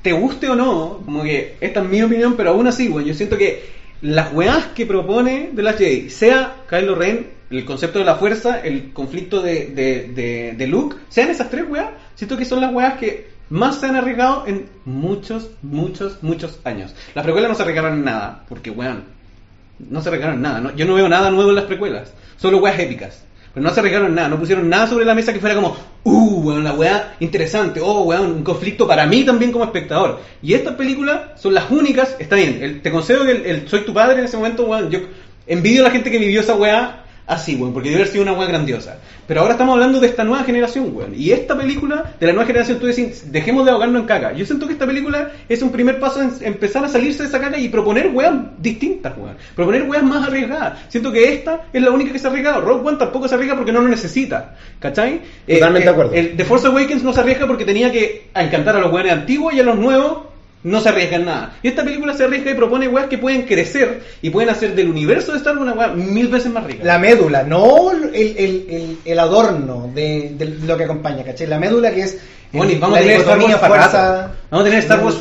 te 0.02 0.12
guste 0.12 0.48
o 0.50 0.54
no, 0.56 1.00
como 1.04 1.22
que 1.22 1.56
esta 1.62 1.80
es 1.80 1.88
mi 1.88 2.02
opinión, 2.02 2.34
pero 2.36 2.50
aún 2.50 2.66
así, 2.66 2.88
bueno, 2.88 3.06
yo 3.08 3.14
siento 3.14 3.38
que 3.38 3.77
las 4.02 4.32
weas 4.32 4.66
que 4.74 4.86
propone 4.86 5.50
de 5.52 5.62
las 5.62 5.76
Jedi, 5.76 6.10
sea 6.10 6.56
Kylo 6.68 6.94
Ren, 6.94 7.30
el 7.50 7.64
concepto 7.64 7.98
de 7.98 8.04
la 8.04 8.16
fuerza, 8.16 8.60
el 8.60 8.92
conflicto 8.92 9.40
de, 9.40 9.66
de, 9.66 10.54
de, 10.56 10.66
Luke, 10.66 10.96
sean 11.08 11.30
esas 11.30 11.50
tres 11.50 11.64
weas, 11.68 11.90
siento 12.14 12.36
que 12.36 12.44
son 12.44 12.60
las 12.60 12.72
weas 12.72 12.98
que 12.98 13.28
más 13.50 13.80
se 13.80 13.86
han 13.86 13.96
arriesgado 13.96 14.46
en 14.46 14.68
muchos, 14.84 15.50
muchos, 15.62 16.22
muchos 16.22 16.60
años. 16.64 16.94
Las 17.14 17.24
precuelas 17.24 17.50
no 17.50 17.56
se 17.56 17.62
arriesgaron 17.62 17.94
en 17.94 18.04
nada, 18.04 18.44
porque 18.48 18.70
weón, 18.70 19.04
no 19.78 20.02
se 20.02 20.08
arriesgaron 20.08 20.42
nada. 20.42 20.60
¿no? 20.60 20.76
Yo 20.76 20.84
no 20.84 20.94
veo 20.94 21.08
nada 21.08 21.30
nuevo 21.30 21.50
en 21.50 21.56
las 21.56 21.64
precuelas. 21.64 22.12
Solo 22.36 22.58
weas 22.58 22.78
épicas. 22.78 23.24
Pero 23.54 23.64
no 23.66 23.72
se 23.72 23.80
arriesgaron 23.80 24.14
nada. 24.14 24.28
No 24.28 24.38
pusieron 24.38 24.68
nada 24.68 24.86
sobre 24.86 25.04
la 25.04 25.14
mesa 25.14 25.32
que 25.32 25.40
fuera 25.40 25.54
como, 25.54 25.76
uh, 26.04 26.40
weón, 26.42 26.64
la 26.64 26.72
wea 26.74 27.16
interesante. 27.20 27.80
Oh, 27.82 28.02
weón, 28.02 28.32
un 28.32 28.42
conflicto 28.44 28.86
para 28.86 29.06
mí 29.06 29.24
también 29.24 29.52
como 29.52 29.64
espectador. 29.64 30.20
Y 30.42 30.54
estas 30.54 30.74
películas 30.74 31.20
son 31.40 31.54
las 31.54 31.70
únicas. 31.70 32.16
Está 32.18 32.36
bien, 32.36 32.58
el- 32.62 32.82
te 32.82 32.90
concedo 32.90 33.24
que 33.24 33.32
el, 33.32 33.46
el 33.46 33.68
Soy 33.68 33.80
tu 33.80 33.92
padre 33.94 34.18
en 34.18 34.24
ese 34.26 34.36
momento, 34.36 34.64
weón. 34.64 34.90
Yo 34.90 35.00
envidio 35.46 35.80
a 35.80 35.84
la 35.84 35.90
gente 35.90 36.10
que 36.10 36.18
vivió 36.18 36.40
esa 36.40 36.54
wea 36.54 37.04
así, 37.28 37.54
weón, 37.54 37.72
porque 37.72 37.90
debe 37.90 38.02
haber 38.02 38.12
sido 38.12 38.24
una 38.24 38.32
wea 38.32 38.48
grandiosa. 38.48 38.96
Pero 39.26 39.42
ahora 39.42 39.52
estamos 39.52 39.74
hablando 39.74 40.00
de 40.00 40.08
esta 40.08 40.24
nueva 40.24 40.42
generación, 40.44 40.90
weón. 40.92 41.12
Y 41.14 41.30
esta 41.30 41.56
película 41.56 42.14
de 42.18 42.26
la 42.26 42.32
nueva 42.32 42.46
generación, 42.46 42.78
tú 42.78 42.86
decís, 42.86 43.30
dejemos 43.30 43.64
de 43.66 43.70
ahogarnos 43.70 44.00
en 44.00 44.06
caca. 44.06 44.32
Yo 44.32 44.46
siento 44.46 44.66
que 44.66 44.72
esta 44.72 44.86
película 44.86 45.30
es 45.48 45.62
un 45.62 45.70
primer 45.70 46.00
paso 46.00 46.22
en 46.22 46.32
empezar 46.40 46.84
a 46.84 46.88
salirse 46.88 47.22
de 47.22 47.28
esa 47.28 47.38
caca 47.38 47.58
y 47.58 47.68
proponer 47.68 48.08
weas 48.08 48.34
distintas, 48.58 49.16
weón. 49.16 49.36
Proponer 49.54 49.82
weas 49.82 50.02
más 50.02 50.26
arriesgadas. 50.26 50.78
Siento 50.88 51.12
que 51.12 51.32
esta 51.34 51.66
es 51.72 51.82
la 51.82 51.90
única 51.90 52.12
que 52.12 52.18
se 52.18 52.26
ha 52.26 52.30
arriesgado. 52.30 52.62
Rogue 52.62 52.88
One 52.88 52.98
tampoco 52.98 53.28
se 53.28 53.34
arriesga 53.34 53.56
porque 53.56 53.72
no 53.72 53.82
lo 53.82 53.88
necesita. 53.88 54.56
¿Cachai? 54.80 55.20
Eh, 55.46 55.54
Totalmente 55.54 55.86
eh, 55.86 55.90
de 55.90 55.90
acuerdo. 55.90 56.14
El 56.14 56.36
The 56.36 56.44
Force 56.44 56.66
Awakens 56.66 57.02
no 57.02 57.12
se 57.12 57.20
arriesga 57.20 57.46
porque 57.46 57.66
tenía 57.66 57.92
que 57.92 58.30
encantar 58.34 58.76
a 58.76 58.80
los 58.80 58.90
weones 58.90 59.12
antiguos 59.12 59.52
y 59.52 59.60
a 59.60 59.64
los 59.64 59.76
nuevos 59.76 60.28
no 60.64 60.80
se 60.80 60.88
arriesga 60.88 61.16
en 61.16 61.24
nada. 61.26 61.56
Y 61.62 61.68
esta 61.68 61.84
película 61.84 62.14
se 62.14 62.24
arriesga 62.24 62.50
y 62.50 62.54
propone 62.54 62.88
weas 62.88 63.08
que 63.08 63.18
pueden 63.18 63.42
crecer 63.42 64.02
y 64.22 64.30
pueden 64.30 64.50
hacer 64.50 64.74
del 64.74 64.88
universo 64.90 65.32
de 65.32 65.38
Star 65.38 65.56
Wars 65.56 65.62
una 65.70 65.72
wea 65.74 65.88
mil 65.88 66.28
veces 66.28 66.52
más 66.52 66.64
rica. 66.64 66.84
La 66.84 66.98
médula, 66.98 67.42
no 67.44 67.90
el, 67.92 68.14
el, 68.14 68.66
el, 68.68 68.98
el 69.04 69.18
adorno 69.18 69.90
de, 69.94 70.32
de 70.36 70.46
lo 70.66 70.76
que 70.76 70.84
acompaña, 70.84 71.22
¿cachai? 71.24 71.46
La 71.46 71.58
médula 71.58 71.92
que 71.92 72.02
es 72.02 72.18
Bueno, 72.52 72.72
y 72.72 72.78
vamos 72.78 72.96
a 72.98 73.00
la 73.00 73.06
tener 73.06 73.20
Star 73.20 73.38
Wars 73.38 73.54
para 73.56 73.68
fuerza-. 73.74 74.30
Vamos 74.50 74.66
a 74.66 74.68
tener 74.68 74.78
Star 74.84 75.04
Wars, 75.04 75.16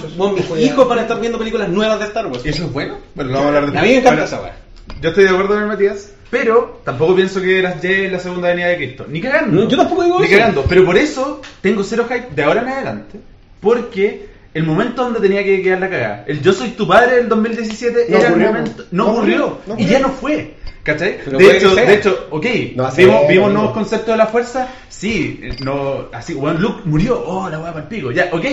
hijos 0.59 0.87
van 0.87 0.99
a 0.99 1.01
estar 1.03 1.19
viendo 1.19 1.37
películas 1.37 1.69
nuevas 1.69 1.99
de 1.99 2.05
Star 2.05 2.25
Wars. 2.27 2.45
¿Y 2.45 2.49
eso 2.49 2.65
es 2.65 2.73
bueno? 2.73 2.97
Bueno, 3.13 3.31
lo 3.31 3.37
vamos 3.37 3.53
a 3.53 3.57
hablar 3.57 3.77
A 3.77 3.81
mí 3.81 3.89
me 3.89 3.97
encanta 3.97 4.23
esa 4.23 4.41
wea. 4.41 4.55
Yo 5.01 5.09
estoy 5.09 5.25
de 5.25 5.29
acuerdo 5.29 5.49
con 5.49 5.59
el 5.61 5.67
Matías, 5.67 6.13
pero 6.31 6.81
tampoco 6.83 7.15
pienso 7.15 7.41
que 7.41 7.61
las 7.61 7.79
Jedi 7.81 8.05
es 8.05 8.11
la 8.11 8.19
segunda 8.19 8.47
venida 8.47 8.67
de 8.67 8.77
Cristo. 8.77 9.05
Ni 9.07 9.21
cagando. 9.21 9.61
No, 9.63 9.69
yo 9.69 9.77
tampoco 9.77 10.03
digo 10.03 10.19
Ni 10.19 10.25
eso. 10.27 10.37
cagando. 10.37 10.63
Pero 10.67 10.85
por 10.85 10.97
eso 10.97 11.41
tengo 11.61 11.83
cero 11.83 12.05
hype 12.09 12.29
de 12.33 12.43
ahora 12.43 12.61
en 12.61 12.67
adelante. 12.69 13.19
Porque 13.59 14.36
el 14.57 14.63
momento 14.63 15.03
donde 15.03 15.19
tenía 15.19 15.43
que 15.43 15.61
quedar 15.61 15.79
la 15.79 15.89
cagada, 15.89 16.23
el 16.27 16.41
Yo 16.41 16.51
soy 16.53 16.69
tu 16.69 16.87
padre 16.87 17.17
del 17.17 17.29
2017, 17.29 18.05
No 18.09 18.17
era 18.17 18.29
ocurrió. 18.29 18.47
el 18.47 18.53
momento. 18.53 18.85
No, 18.91 19.03
No 19.05 19.11
ocurrió. 19.11 19.45
ocurrió, 19.45 19.61
no 19.67 19.73
y 19.73 19.73
ocurrió. 19.73 19.91
ya 19.91 19.99
no 19.99 20.09
fue. 20.09 20.53
¿Cachai? 20.83 21.17
Pero 21.25 21.37
De 21.37 21.57
hecho, 21.57 21.75
de 21.75 21.93
hecho, 21.93 22.27
ok, 22.31 22.45
No 22.75 22.91
vimos, 23.27 23.51
nuevos 23.53 23.71
conceptos 23.71 24.07
de 24.13 24.17
la 24.17 24.27
fuerza, 24.27 24.67
sí, 24.89 25.39
eh, 25.43 25.55
no, 25.63 26.05
así, 26.13 26.33
bueno, 26.33 26.59
Luke 26.59 26.81
murió, 26.85 27.21
oh, 27.25 27.49
la 27.49 27.59
weá 27.59 27.73
para 27.73 27.83
el 27.83 27.89
pico, 27.89 28.11
ya, 28.11 28.29
ok, 28.31 28.45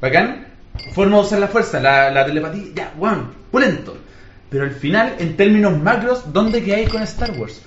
bacán, 0.00 0.46
forma 0.92 1.16
de 1.16 1.22
usar 1.22 1.38
la 1.38 1.48
fuerza, 1.48 1.80
la, 1.80 2.10
la 2.10 2.26
telepatía, 2.26 2.64
ya, 2.74 2.92
weón, 2.98 3.30
pulento. 3.50 3.96
Pero 4.50 4.64
al 4.64 4.70
final, 4.72 5.14
en 5.18 5.36
términos 5.36 5.78
macros, 5.78 6.30
¿dónde 6.32 6.62
quedáis 6.62 6.88
con 6.90 7.02
Star 7.02 7.30
Wars? 7.38 7.62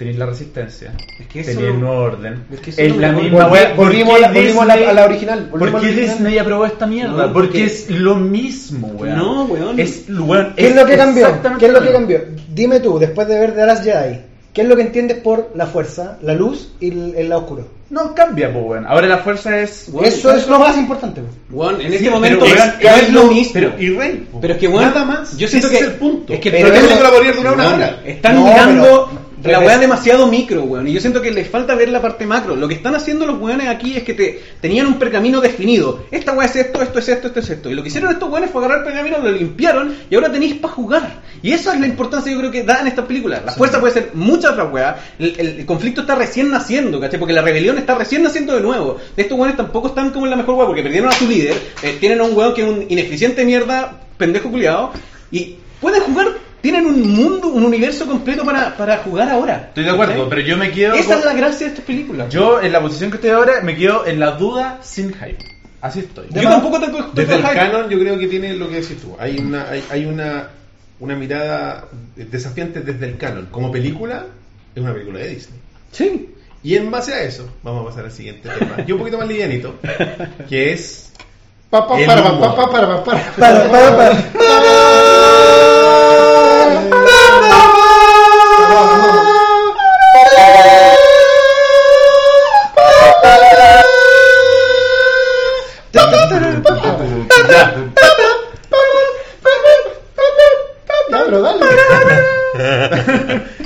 Tenéis 0.00 0.18
la 0.18 0.26
resistencia, 0.26 0.92
Es 1.20 1.26
que 1.28 1.42
tenéis 1.44 1.68
el 1.68 1.78
nuevo 1.80 1.96
orden. 2.02 2.44
es 2.52 2.60
que 2.60 2.70
eso 2.70 2.80
es 2.80 2.96
la 2.96 3.12
misma 3.12 3.46
wea. 3.48 3.76
¿Por 3.76 3.86
volvimos 3.86 4.16
a 4.16 4.18
la- 4.20 4.28
volvimos 4.32 4.62
a 4.62 4.66
la- 4.66 4.74
Disney- 4.76 4.90
a 4.90 4.92
la 4.94 5.04
original, 5.04 5.48
volvimos 5.50 5.58
¿Por 5.58 5.68
a 5.68 5.72
la 5.72 5.80
qué 5.80 5.86
original. 5.94 6.16
Disney 6.18 6.38
aprobó 6.38 6.66
esta 6.66 6.86
mierda? 6.86 7.32
Porque 7.32 7.48
porque- 7.48 7.64
es 7.64 7.90
lo 7.90 8.14
mismo, 8.16 8.88
weón. 8.88 9.16
No, 9.18 9.44
weón. 9.44 9.78
Es, 9.78 10.04
weón, 10.08 10.54
¿Qué 10.56 10.68
es 10.68 10.74
lo 10.74 10.86
que 10.86 10.96
cambió? 10.96 11.26
exactamente 11.26 11.60
¿Qué 11.60 11.66
es 11.66 11.72
lo 11.78 11.82
que 11.86 11.92
cambió? 11.92 12.20
Dime 12.52 12.80
tú, 12.80 12.98
después 12.98 13.28
de 13.28 13.38
ver 13.38 13.54
The 13.54 13.66
Last 13.66 13.84
Jedi, 13.84 14.20
¿qué 14.54 14.62
es 14.62 14.68
lo 14.68 14.74
que 14.74 14.82
entiendes 14.82 15.18
por 15.18 15.50
la 15.54 15.66
fuerza, 15.66 16.16
la 16.22 16.32
luz 16.34 16.72
y 16.80 16.88
el, 16.90 17.14
el 17.16 17.28
lado 17.28 17.42
oscuro? 17.42 17.68
No 17.90 18.14
cambia, 18.14 18.52
pues, 18.52 18.64
weón. 18.64 18.86
Ahora 18.86 19.08
la 19.08 19.18
fuerza 19.18 19.58
es. 19.60 19.88
Weón, 19.92 20.06
Eso 20.06 20.32
es 20.32 20.46
lo 20.46 20.60
más 20.60 20.76
importante. 20.78 21.20
weón. 21.22 21.32
Weón, 21.50 21.80
en 21.80 21.90
Sí, 21.90 21.96
este 21.96 22.10
momento 22.10 22.44
es, 22.44 23.12
lo 23.12 23.24
mismo. 23.26 23.50
pero- 23.52 23.72
Y 23.80 23.90
Rey. 23.90 24.28
Pero 24.40 24.54
es 24.54 24.60
que, 24.60 24.68
weón, 24.68 24.84
Nada 24.84 25.04
más. 25.04 25.36
yo 25.36 25.48
siento 25.48 25.66
Ese 25.66 25.76
que 25.76 25.82
es 25.84 25.90
el 25.90 25.96
punto. 25.98 26.32
es 26.32 26.38
que 26.40 26.50
pero 26.52 26.66
pero 26.68 26.74
esa 26.76 26.84
eso- 26.84 26.88
película 26.88 27.10
podría 27.16 27.32
durar 27.32 27.54
una 27.54 27.74
hora. 27.74 28.00
Están 28.06 28.34
No, 28.36 28.44
mirando 28.44 29.08
pero- 29.10 29.29
la 29.48 29.58
weá 29.58 29.58
regresa. 29.60 29.80
demasiado 29.80 30.26
micro, 30.26 30.62
weón. 30.64 30.86
Y 30.88 30.92
yo 30.92 31.00
siento 31.00 31.22
que 31.22 31.30
les 31.30 31.48
falta 31.48 31.74
ver 31.74 31.88
la 31.88 32.00
parte 32.02 32.26
macro. 32.26 32.56
Lo 32.56 32.68
que 32.68 32.74
están 32.74 32.94
haciendo 32.94 33.26
los 33.26 33.40
weones 33.40 33.68
aquí 33.68 33.96
es 33.96 34.02
que 34.02 34.14
te 34.14 34.40
tenían 34.60 34.86
un 34.86 34.98
pergamino 34.98 35.40
definido. 35.40 36.04
Esta 36.10 36.32
weá 36.32 36.46
es 36.46 36.56
esto, 36.56 36.82
esto 36.82 36.98
es 36.98 37.08
esto, 37.08 37.26
esto 37.28 37.40
es 37.40 37.50
esto. 37.50 37.70
Y 37.70 37.74
lo 37.74 37.82
que 37.82 37.88
hicieron 37.88 38.10
estos 38.12 38.28
weones 38.30 38.50
fue 38.50 38.60
agarrar 38.64 38.78
el 38.78 38.84
pergamino, 38.92 39.18
lo 39.18 39.30
limpiaron 39.32 39.94
y 40.10 40.14
ahora 40.14 40.30
tenéis 40.30 40.54
para 40.54 40.74
jugar. 40.74 41.20
Y 41.42 41.52
esa 41.52 41.74
es 41.74 41.80
la 41.80 41.86
importancia, 41.86 42.30
yo 42.30 42.38
creo 42.38 42.50
que 42.50 42.62
da 42.64 42.80
en 42.80 42.86
esta 42.88 43.06
película. 43.06 43.40
La 43.44 43.52
fuerza 43.52 43.80
puede 43.80 43.94
ser 43.94 44.10
muchas 44.14 44.52
otras 44.52 44.72
weas. 44.72 44.96
El, 45.18 45.34
el- 45.38 45.66
conflicto 45.66 46.02
está 46.02 46.14
recién 46.14 46.50
naciendo, 46.50 47.00
¿cachai? 47.00 47.18
Porque 47.18 47.32
la 47.32 47.42
rebelión 47.42 47.78
está 47.78 47.94
recién 47.94 48.22
naciendo 48.22 48.54
de 48.54 48.60
nuevo. 48.60 48.98
Estos 49.16 49.38
weones 49.38 49.56
tampoco 49.56 49.88
están 49.88 50.10
como 50.10 50.26
en 50.26 50.30
la 50.30 50.36
mejor 50.36 50.56
wea 50.56 50.66
porque 50.66 50.82
perdieron 50.82 51.08
a 51.10 51.12
su 51.12 51.26
líder. 51.28 51.54
eh, 51.82 51.96
tienen 52.00 52.20
a 52.20 52.24
un 52.24 52.36
weón 52.36 52.52
que 52.54 52.62
es 52.62 52.68
un 52.68 52.84
ineficiente 52.88 53.44
mierda, 53.44 54.00
pendejo 54.18 54.50
culiado. 54.50 54.92
Y 55.30 55.56
pueden 55.80 56.02
jugar. 56.02 56.28
Tienen 56.60 56.84
un 56.86 57.08
mundo, 57.10 57.48
un 57.48 57.64
universo 57.64 58.06
completo 58.06 58.44
para, 58.44 58.76
para 58.76 58.98
jugar 58.98 59.30
ahora. 59.30 59.66
Estoy 59.68 59.84
de 59.84 59.90
acuerdo, 59.90 60.28
pero 60.28 60.40
yo 60.42 60.56
me 60.56 60.70
quedo. 60.70 60.94
Esa 60.94 61.08
con- 61.10 61.18
es 61.20 61.24
la 61.24 61.32
gracia 61.34 61.66
de 61.66 61.72
estas 61.72 61.84
películas. 61.84 62.28
Yo, 62.30 62.60
en 62.60 62.72
la 62.72 62.80
posición 62.82 63.10
que 63.10 63.16
estoy 63.16 63.30
ahora, 63.30 63.60
me 63.62 63.74
quedo 63.76 64.06
en 64.06 64.20
la 64.20 64.32
duda 64.32 64.78
sin 64.82 65.12
hype. 65.14 65.38
Así 65.80 66.00
estoy. 66.00 66.26
Yo 66.30 66.42
tampoco 66.42 66.78
tengo 66.78 66.98
tengo 66.98 67.10
Desde 67.14 67.34
el 67.36 67.40
hype. 67.42 67.54
canon 67.54 67.88
yo 67.88 67.98
creo 67.98 68.18
que 68.18 68.26
tiene 68.26 68.52
lo 68.54 68.68
que 68.68 68.82
decís 68.82 68.98
tú. 69.00 69.16
Hay 69.18 69.38
una, 69.38 69.70
hay, 69.70 69.82
hay 69.90 70.04
una, 70.04 70.48
una 71.00 71.16
mirada 71.16 71.86
desafiante 72.16 72.80
desde 72.80 73.06
el 73.06 73.16
canon. 73.16 73.46
Como 73.50 73.72
película, 73.72 74.26
es 74.74 74.82
una 74.82 74.92
película 74.92 75.20
de 75.20 75.28
Disney. 75.28 75.58
Sí. 75.92 76.28
Y 76.62 76.76
en 76.76 76.90
base 76.90 77.14
a 77.14 77.22
eso, 77.22 77.48
vamos 77.62 77.82
a 77.82 77.88
pasar 77.88 78.04
al 78.04 78.12
siguiente 78.12 78.46
tema. 78.50 78.76
Y 78.86 78.92
un 78.92 78.98
poquito 78.98 79.16
más 79.16 79.26
livianito, 79.26 79.76
que 80.46 80.72
es 80.74 81.06
Pa, 81.70 81.86
pa, 81.88 81.96
para, 82.04 82.22
pa, 82.24 82.32
humor. 82.32 82.54
pa, 82.56 82.70
para, 82.70 82.86
pa, 82.88 83.04
para. 83.04 83.32
Para, 83.38 83.70
para, 83.70 83.96
para. 83.96 84.89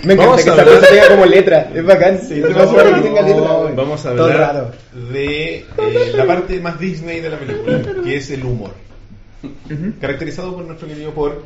Me 0.07 0.15
encanta 0.15 0.24
Vamos 0.31 0.42
que 0.44 0.50
a 0.50 0.52
esta 0.52 0.62
hablar- 0.62 0.76
cosa 0.81 0.89
tenga 0.92 1.08
como 1.08 1.26
letra. 1.26 1.70
Es 1.74 1.84
bacán. 1.84 2.18
Sí, 2.20 2.34
es 2.34 2.42
demasiado 2.42 2.94
que 2.94 3.00
tenga 3.00 3.23
letra. 3.23 3.42
Vamos 3.74 4.07
a 4.07 4.10
hablar 4.10 4.70
de 5.12 5.55
eh, 5.57 5.65
la 6.15 6.26
parte 6.26 6.60
más 6.60 6.78
Disney 6.78 7.20
de 7.20 7.31
la 7.31 7.39
película, 7.39 7.81
que 8.05 8.16
es 8.16 8.31
el 8.31 8.44
humor. 8.44 8.70
Caracterizado 10.00 10.55
por 10.55 10.65
nuestro 10.65 10.89
querido 10.89 11.10
por 11.12 11.44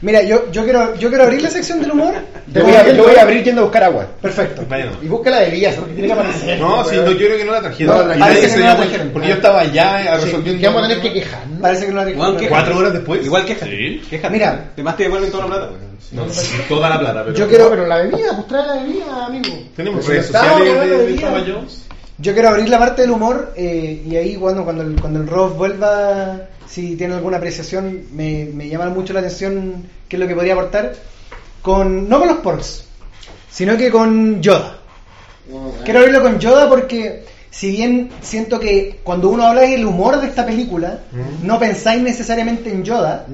Mira, 0.00 0.22
yo, 0.22 0.50
yo, 0.52 0.62
quiero, 0.64 0.94
yo 0.94 1.08
quiero 1.08 1.24
abrir 1.24 1.42
la 1.42 1.50
sección 1.50 1.80
del 1.80 1.90
humor. 1.90 2.14
Yo 2.54 2.62
voy, 2.64 2.72
a, 2.72 2.90
yo 2.94 3.02
voy 3.04 3.14
a 3.14 3.22
abrir 3.22 3.44
yendo 3.44 3.60
a 3.60 3.64
buscar 3.64 3.84
agua. 3.84 4.06
Perfecto. 4.22 4.64
Vaya. 4.66 4.90
Y 5.02 5.06
busca 5.06 5.28
la 5.28 5.40
de 5.40 5.48
Elías, 5.48 5.74
porque 5.74 5.92
tiene 5.92 6.08
que 6.08 6.14
aparecer. 6.14 6.58
No, 6.58 6.82
si 6.82 6.96
no, 6.96 7.10
yo 7.10 7.16
creo 7.18 7.36
que 7.36 7.44
no 7.44 7.52
la 7.52 7.60
trajeron. 7.60 7.94
No, 8.08 8.14
Y 8.14 8.18
parece 8.18 8.18
nadie 8.20 8.40
que 8.40 8.48
se 8.48 8.58
no 8.58 8.64
la 8.64 8.76
trajeron. 8.76 9.08
Porque 9.10 9.28
yo 9.28 9.34
estaba 9.34 9.64
ya 9.66 10.18
Sí, 10.18 10.24
resolviendo. 10.24 10.60
que 10.62 10.66
vamos 10.66 10.82
a 10.82 10.88
tener 10.88 11.02
que 11.02 11.12
quejar. 11.12 11.46
¿no? 11.46 11.60
Parece 11.60 11.86
que 11.86 11.92
no 11.92 12.04
la. 12.04 12.38
Cuatro 12.48 12.78
horas 12.78 12.92
después. 12.94 13.22
Igual 13.22 13.44
queja. 13.44 13.66
Sí. 13.66 14.02
Quéjate. 14.08 14.32
Mira. 14.32 14.64
Además 14.72 14.96
te 14.96 15.02
devuelven 15.02 15.30
toda 15.30 15.44
la 15.46 15.50
plata. 15.56 15.70
No, 16.12 16.22
toda 16.70 16.88
la 16.88 16.98
plata, 17.00 17.24
pero. 17.26 17.36
Yo 17.36 17.48
quiero, 17.48 17.68
pero 17.68 17.86
la 17.86 17.96
bebida, 17.98 18.32
pues 18.34 18.46
trae 18.46 18.66
la 18.66 18.74
bebida, 18.76 19.26
amigo. 19.26 19.58
Tenemos 19.76 20.06
Pero 20.06 20.12
redes 20.14 20.26
sociales 20.28 20.74
la 20.74 21.42
de. 21.42 21.58
Yo 22.18 22.32
quiero 22.32 22.48
abrir 22.48 22.68
la 22.68 22.78
parte 22.78 23.02
del 23.02 23.12
humor 23.12 23.52
eh, 23.56 24.02
y 24.06 24.16
ahí 24.16 24.36
bueno, 24.36 24.64
cuando 24.64 24.82
el, 24.82 25.00
cuando 25.00 25.20
el 25.20 25.28
Rob 25.28 25.56
vuelva, 25.56 26.48
si 26.66 26.96
tiene 26.96 27.14
alguna 27.14 27.36
apreciación, 27.36 28.06
me, 28.12 28.46
me 28.52 28.68
llama 28.68 28.88
mucho 28.90 29.12
la 29.12 29.20
atención 29.20 29.84
qué 30.08 30.16
es 30.16 30.20
lo 30.20 30.26
que 30.26 30.34
podría 30.34 30.54
aportar. 30.54 30.94
Con, 31.62 32.08
no 32.08 32.18
con 32.18 32.28
los 32.28 32.38
porks, 32.38 32.84
sino 33.50 33.76
que 33.76 33.90
con 33.90 34.40
Yoda. 34.40 34.78
Quiero 35.84 36.00
abrirlo 36.00 36.22
con 36.22 36.38
Yoda 36.38 36.68
porque 36.68 37.24
si 37.50 37.70
bien 37.70 38.10
siento 38.20 38.60
que 38.60 39.00
cuando 39.02 39.28
uno 39.30 39.44
habla 39.44 39.62
del 39.62 39.84
humor 39.86 40.20
de 40.20 40.26
esta 40.28 40.44
película, 40.46 41.00
no 41.42 41.58
pensáis 41.58 42.02
necesariamente 42.02 42.70
en 42.70 42.84
Yoda, 42.84 43.26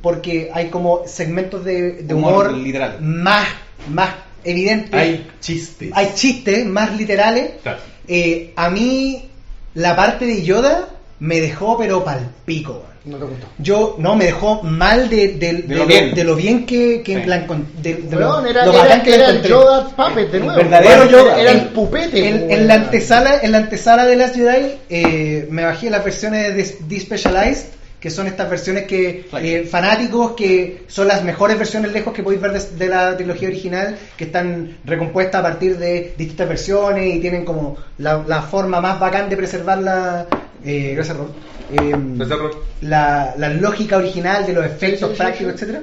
porque 0.00 0.50
hay 0.52 0.68
como 0.68 1.02
segmentos 1.06 1.64
de, 1.64 2.02
de 2.02 2.14
Humor 2.14 2.46
humor, 2.48 2.52
literal. 2.52 2.98
más, 3.00 3.46
más 3.90 4.10
evidentes. 4.44 4.94
Hay 4.94 5.28
chistes. 5.40 5.90
hay 5.92 6.12
chistes 6.14 6.66
más 6.66 6.96
literales. 6.96 7.52
Claro. 7.62 7.80
Eh, 8.08 8.52
a 8.56 8.70
mí 8.70 9.28
la 9.74 9.94
parte 9.96 10.26
de 10.26 10.42
Yoda 10.42 10.88
me 11.20 11.40
dejó 11.40 11.78
pero 11.78 12.02
pal 12.04 12.28
pico. 12.44 12.84
No 13.04 13.16
te 13.16 13.24
gustó. 13.24 13.46
Yo 13.58 13.96
no 13.98 14.14
me 14.14 14.26
dejó 14.26 14.62
mal 14.62 15.08
de, 15.08 15.28
de- 15.28 15.52
de 15.62 15.74
lo 15.74 15.78
lo, 15.84 15.86
bien. 15.86 16.14
de 16.14 16.24
lo 16.24 16.36
bien 16.36 16.66
que, 16.66 17.00
que 17.02 17.22
Sí. 17.22 17.26
la 17.26 17.46
encon- 17.46 17.64
de, 17.80 17.94
de 17.94 18.16
Weón, 18.16 18.44
lo, 18.44 18.50
era, 18.50 18.66
lo 18.66 18.84
era, 18.84 19.02
que 19.02 19.14
era 19.14 19.30
el. 19.30 19.42
Yoda 19.42 19.88
Puppet 19.88 20.30
de 20.30 20.36
El 20.36 20.44
nuevo. 20.44 20.58
verdadero 20.62 21.00
Weón, 21.02 21.08
Yoda. 21.08 21.40
Era 21.40 21.50
En- 21.52 21.58
el 21.60 21.66
pupete. 21.68 22.28
En, 22.28 22.50
en 22.50 22.66
la 22.68 22.74
antesala, 22.74 23.40
en 23.42 23.52
la 23.52 23.58
antesala 23.58 24.04
de 24.04 24.16
Last 24.16 24.34
Jedi 24.36 24.74
eh, 24.90 25.46
me 25.50 25.64
bajé 25.64 25.88
las 25.88 26.04
versiones 26.04 26.54
de 26.54 26.76
Despecialized, 26.94 27.68
que 28.00 28.10
son 28.10 28.26
estas 28.26 28.48
versiones 28.48 28.84
que 28.86 29.26
Claro. 29.28 29.44
eh, 29.44 29.64
fanáticos 29.70 30.32
que 30.32 30.84
son 30.88 31.06
las 31.06 31.22
mejores 31.22 31.58
versiones 31.58 31.92
lejos 31.92 32.14
que 32.14 32.22
podéis 32.22 32.40
ver 32.40 32.52
de, 32.52 32.60
de 32.76 32.88
la 32.88 33.16
trilogía 33.16 33.48
original, 33.48 33.96
que 34.16 34.24
están 34.24 34.78
recompuestas 34.84 35.40
a 35.40 35.42
partir 35.42 35.76
de 35.78 36.14
distintas 36.16 36.48
versiones 36.48 37.14
y 37.14 37.20
tienen 37.20 37.44
como 37.44 37.76
la, 37.98 38.24
la 38.26 38.40
forma 38.42 38.80
más 38.80 38.98
bacán 38.98 39.28
de 39.28 39.36
preservarla. 39.36 40.26
Eh, 40.64 40.92
gracias, 40.94 41.16
Rob. 41.16 41.28
Eh, 41.72 41.94
Gracias, 42.16 42.38
Rob. 42.38 42.52
la, 42.80 43.34
la 43.36 43.48
lógica 43.50 43.96
original 43.98 44.44
de 44.46 44.52
los 44.54 44.64
efectos 44.66 45.10
Sí, 45.10 45.16
prácticos, 45.16 45.52
sí. 45.52 45.54
etcétera 45.64 45.82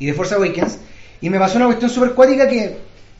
y 0.00 0.06
de 0.06 0.12
Force 0.14 0.34
Awakens 0.34 0.78
y 1.20 1.28
me 1.30 1.38
pasó 1.38 1.56
una 1.56 1.66
cuestión 1.66 1.90
súper 1.90 2.12
cuática 2.12 2.48
que 2.48 2.76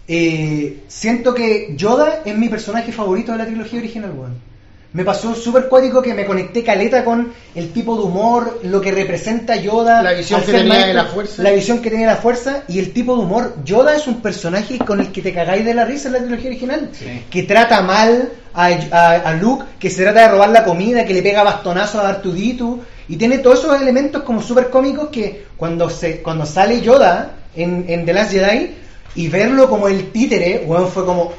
eh, 0.09 0.79
siento 0.89 1.35
que 1.35 1.75
Yoda 1.77 2.23
es 2.25 2.37
mi 2.37 2.49
personaje 2.49 2.93
favorito 2.93 3.33
de 3.33 3.39
la 3.39 3.47
trilogía 3.47 3.79
original, 3.81 4.13
weón. 4.17 4.48
Me 4.93 5.05
pasó 5.05 5.35
súper 5.35 5.69
cuático 5.69 6.01
que 6.01 6.15
me 6.15 6.25
conecté 6.25 6.65
caleta 6.65 7.05
con 7.05 7.31
el 7.55 7.73
tipo 7.73 7.95
de 7.97 8.05
humor, 8.05 8.61
lo 8.63 8.81
que 8.81 8.91
representa 8.91 9.57
Yoda. 9.57 10.03
La 10.03 10.13
visión 10.13 10.41
que 10.41 10.53
tenía 10.53 10.87
de 10.87 10.95
la 10.95 11.05
fuerza. 11.05 11.43
La 11.43 11.51
visión 11.51 11.79
que 11.83 11.91
tenía 11.91 12.07
de 12.09 12.15
la 12.15 12.21
fuerza 12.21 12.63
y 12.69 12.79
el 12.79 12.93
tipo 12.95 13.15
de 13.17 13.23
humor. 13.23 13.57
Yoda 13.65 13.95
es 13.95 14.07
un 14.07 14.23
personaje 14.23 14.79
con 14.79 15.01
el 15.01 15.13
que 15.13 15.21
te 15.21 15.35
cagáis 15.35 15.65
de 15.67 15.75
la 15.75 15.85
risa 15.85 16.09
en 16.09 16.15
la 16.15 16.21
trilogía 16.21 16.49
original. 16.49 16.89
Sí. 16.93 17.23
Que 17.31 17.43
trata 17.43 17.83
mal 17.83 18.31
a, 18.55 18.67
a- 18.91 19.15
a 19.29 19.33
Luke, 19.35 19.65
que 19.79 19.91
se 19.91 20.03
trata 20.03 20.23
de 20.23 20.29
robar 20.29 20.49
la 20.51 20.65
comida, 20.65 21.05
que 21.05 21.13
le 21.13 21.23
pega 21.23 21.43
bastonazos 21.43 22.03
a 22.03 22.09
Artuditu. 22.09 22.81
Y 23.11 23.17
tiene 23.17 23.39
todos 23.39 23.59
esos 23.61 23.81
elementos 23.81 24.23
como 24.23 24.41
súper 24.43 24.71
cómicos 24.71 25.09
que 25.11 25.47
cuando, 25.59 25.91
se, 25.91 26.23
cuando 26.23 26.47
sale 26.47 26.81
Yoda 26.81 27.33
en, 27.55 27.85
en 27.89 28.07
The 28.07 28.13
Last 28.15 28.33
Jedi 28.33 28.71
y 29.17 29.29
verlo 29.29 29.69
como 29.69 29.87
el 29.89 30.11
títere, 30.13 30.63
weón, 30.67 30.89
fue 30.89 31.05
como... 31.05 31.33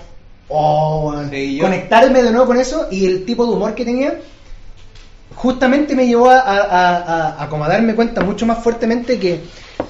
Oh. 0.50 1.14
Sí, 1.30 1.60
conectarme 1.61 2.24
de 2.24 2.32
nuevo 2.32 2.48
con 2.48 2.58
eso 2.58 2.88
y 2.92 3.06
el 3.06 3.24
tipo 3.26 3.45
de 3.45 3.52
humor 3.53 3.76
que 3.76 3.86
tenía 3.86 4.18
justamente 5.36 5.95
me 5.95 6.08
llevó 6.08 6.30
a, 6.30 6.40
a- 6.40 6.61
a- 7.38 7.44
a- 7.44 7.50
como 7.50 7.64
a 7.66 7.69
darme 7.69 7.95
cuenta 7.95 8.22
mucho 8.22 8.45
más 8.45 8.64
fuertemente 8.64 9.19
que 9.19 9.40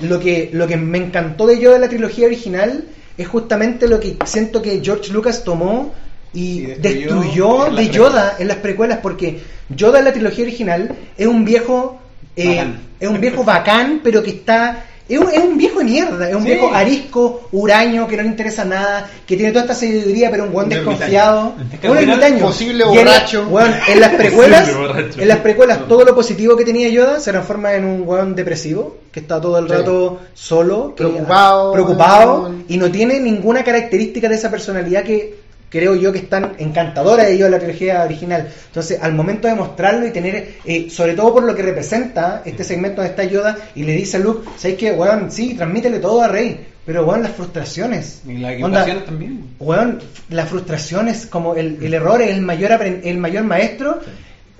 lo 0.02 0.20
que 0.20 0.50
lo 0.54 0.68
que 0.68 0.78
me 0.78 0.98
encantó 0.98 1.48
de 1.48 1.60
yo 1.60 1.72
de 1.72 1.80
la 1.80 1.90
trilogía 1.90 2.28
original 2.28 2.86
es 3.18 3.28
justamente 3.28 3.88
lo 3.88 4.00
que 4.00 4.18
siento 4.26 4.62
que 4.62 4.82
George 4.84 5.12
Lucas 5.12 5.44
tomó 5.44 5.94
y 6.34 6.60
Y 6.60 6.66
destruyó 6.78 7.72
de 7.72 7.90
Yoda 7.90 8.36
en 8.38 8.48
las 8.50 8.58
precuelas 8.58 9.00
porque 9.02 9.42
Yoda 9.70 10.00
en 10.00 10.06
la 10.06 10.14
trilogía 10.14 10.44
original 10.46 10.96
es 11.18 11.26
un 11.28 11.44
viejo 11.44 12.00
eh, 12.36 12.64
es 13.00 13.10
un 13.10 13.20
viejo 13.20 13.44
bacán 13.44 14.02
pero 14.04 14.22
que 14.22 14.30
está 14.32 14.86
es 15.10 15.20
un, 15.20 15.30
es 15.30 15.40
un 15.44 15.58
viejo 15.58 15.80
de 15.80 15.86
mierda, 15.86 16.30
es 16.30 16.36
un 16.36 16.44
Sí. 16.44 16.50
viejo 16.52 16.72
arisco, 16.74 17.42
huraño, 17.52 18.08
que 18.08 18.16
no 18.16 18.24
le 18.24 18.30
interesa 18.30 18.64
nada, 18.64 19.10
que 19.26 19.36
tiene 19.36 19.52
toda 19.52 19.64
esta 19.66 19.76
sabiduría, 19.76 20.30
pero 20.32 20.44
un 20.46 20.52
buen 20.54 20.70
desconfiado. 20.70 21.54
Un 21.84 21.98
ermitaño. 21.98 22.40
posible 22.46 22.84
en 22.84 22.90
borracho. 22.90 23.48
en 23.88 24.00
las 24.00 24.14
precuelas, 24.14 24.70
en 25.18 25.28
las 25.28 25.38
precuelas, 25.40 25.88
todo 25.88 26.06
lo 26.06 26.14
positivo 26.16 26.56
que 26.56 26.64
tenía 26.66 26.88
Yoda 26.90 27.20
se 27.20 27.32
transforma 27.32 27.74
en 27.74 27.86
un 27.86 28.04
weón 28.08 28.36
depresivo, 28.36 28.98
que 29.12 29.22
está 29.22 29.42
todo 29.42 29.58
el 29.58 29.68
Sí. 29.68 29.74
rato 29.74 30.20
solo, 30.34 30.94
que- 30.96 31.04
Preocupado, 31.04 31.74
preocupado, 31.74 32.52
y 32.68 32.78
no 32.78 32.92
tiene 32.92 33.20
ninguna 33.20 33.64
característica 33.64 34.30
de 34.30 34.36
esa 34.36 34.52
personalidad 34.52 35.04
que 35.04 35.49
creo 35.70 35.96
yo 35.96 36.12
que 36.12 36.20
están 36.20 36.54
encantadoras 36.58 37.28
ellos 37.28 37.46
de 37.46 37.52
la 37.52 37.60
trilogía 37.60 38.04
original. 38.04 38.50
Entonces, 38.68 39.00
al 39.02 39.14
momento 39.14 39.48
de 39.48 39.56
mostrarlo 39.56 40.06
y 40.06 40.12
tener, 40.12 40.56
eh, 40.66 40.90
sobre 40.90 41.14
todo 41.14 41.34
por 41.34 41.44
lo 41.44 41.56
que 41.56 41.62
representa 41.62 42.42
este 42.46 42.64
segmento 42.64 43.02
donde 43.02 43.12
está 43.12 43.24
Yoda 43.24 43.58
y 43.76 43.84
le 43.84 43.94
dice 43.94 44.18
a 44.18 44.20
Luke, 44.20 44.48
¿sabes 44.58 44.78
qué? 44.78 44.92
Weón, 44.92 45.32
sí, 45.32 45.54
transmítele 45.54 46.00
todo 46.00 46.22
a 46.22 46.28
Rey. 46.28 46.68
Pero, 46.86 47.06
weón, 47.06 47.22
las 47.22 47.34
frustraciones. 47.34 48.22
Y 48.28 48.38
las 48.38 48.54
equivocaciones 48.54 49.06
también. 49.06 49.50
Weón, 49.60 50.00
las 50.30 50.50
frustraciones, 50.50 51.28
como 51.28 51.56
el, 51.56 51.78
el 51.84 51.94
error 51.94 52.22
es 52.22 52.32
el 52.32 52.42
mayor, 52.42 52.82
el 52.82 53.18
mayor 53.18 53.44
maestro. 53.44 54.00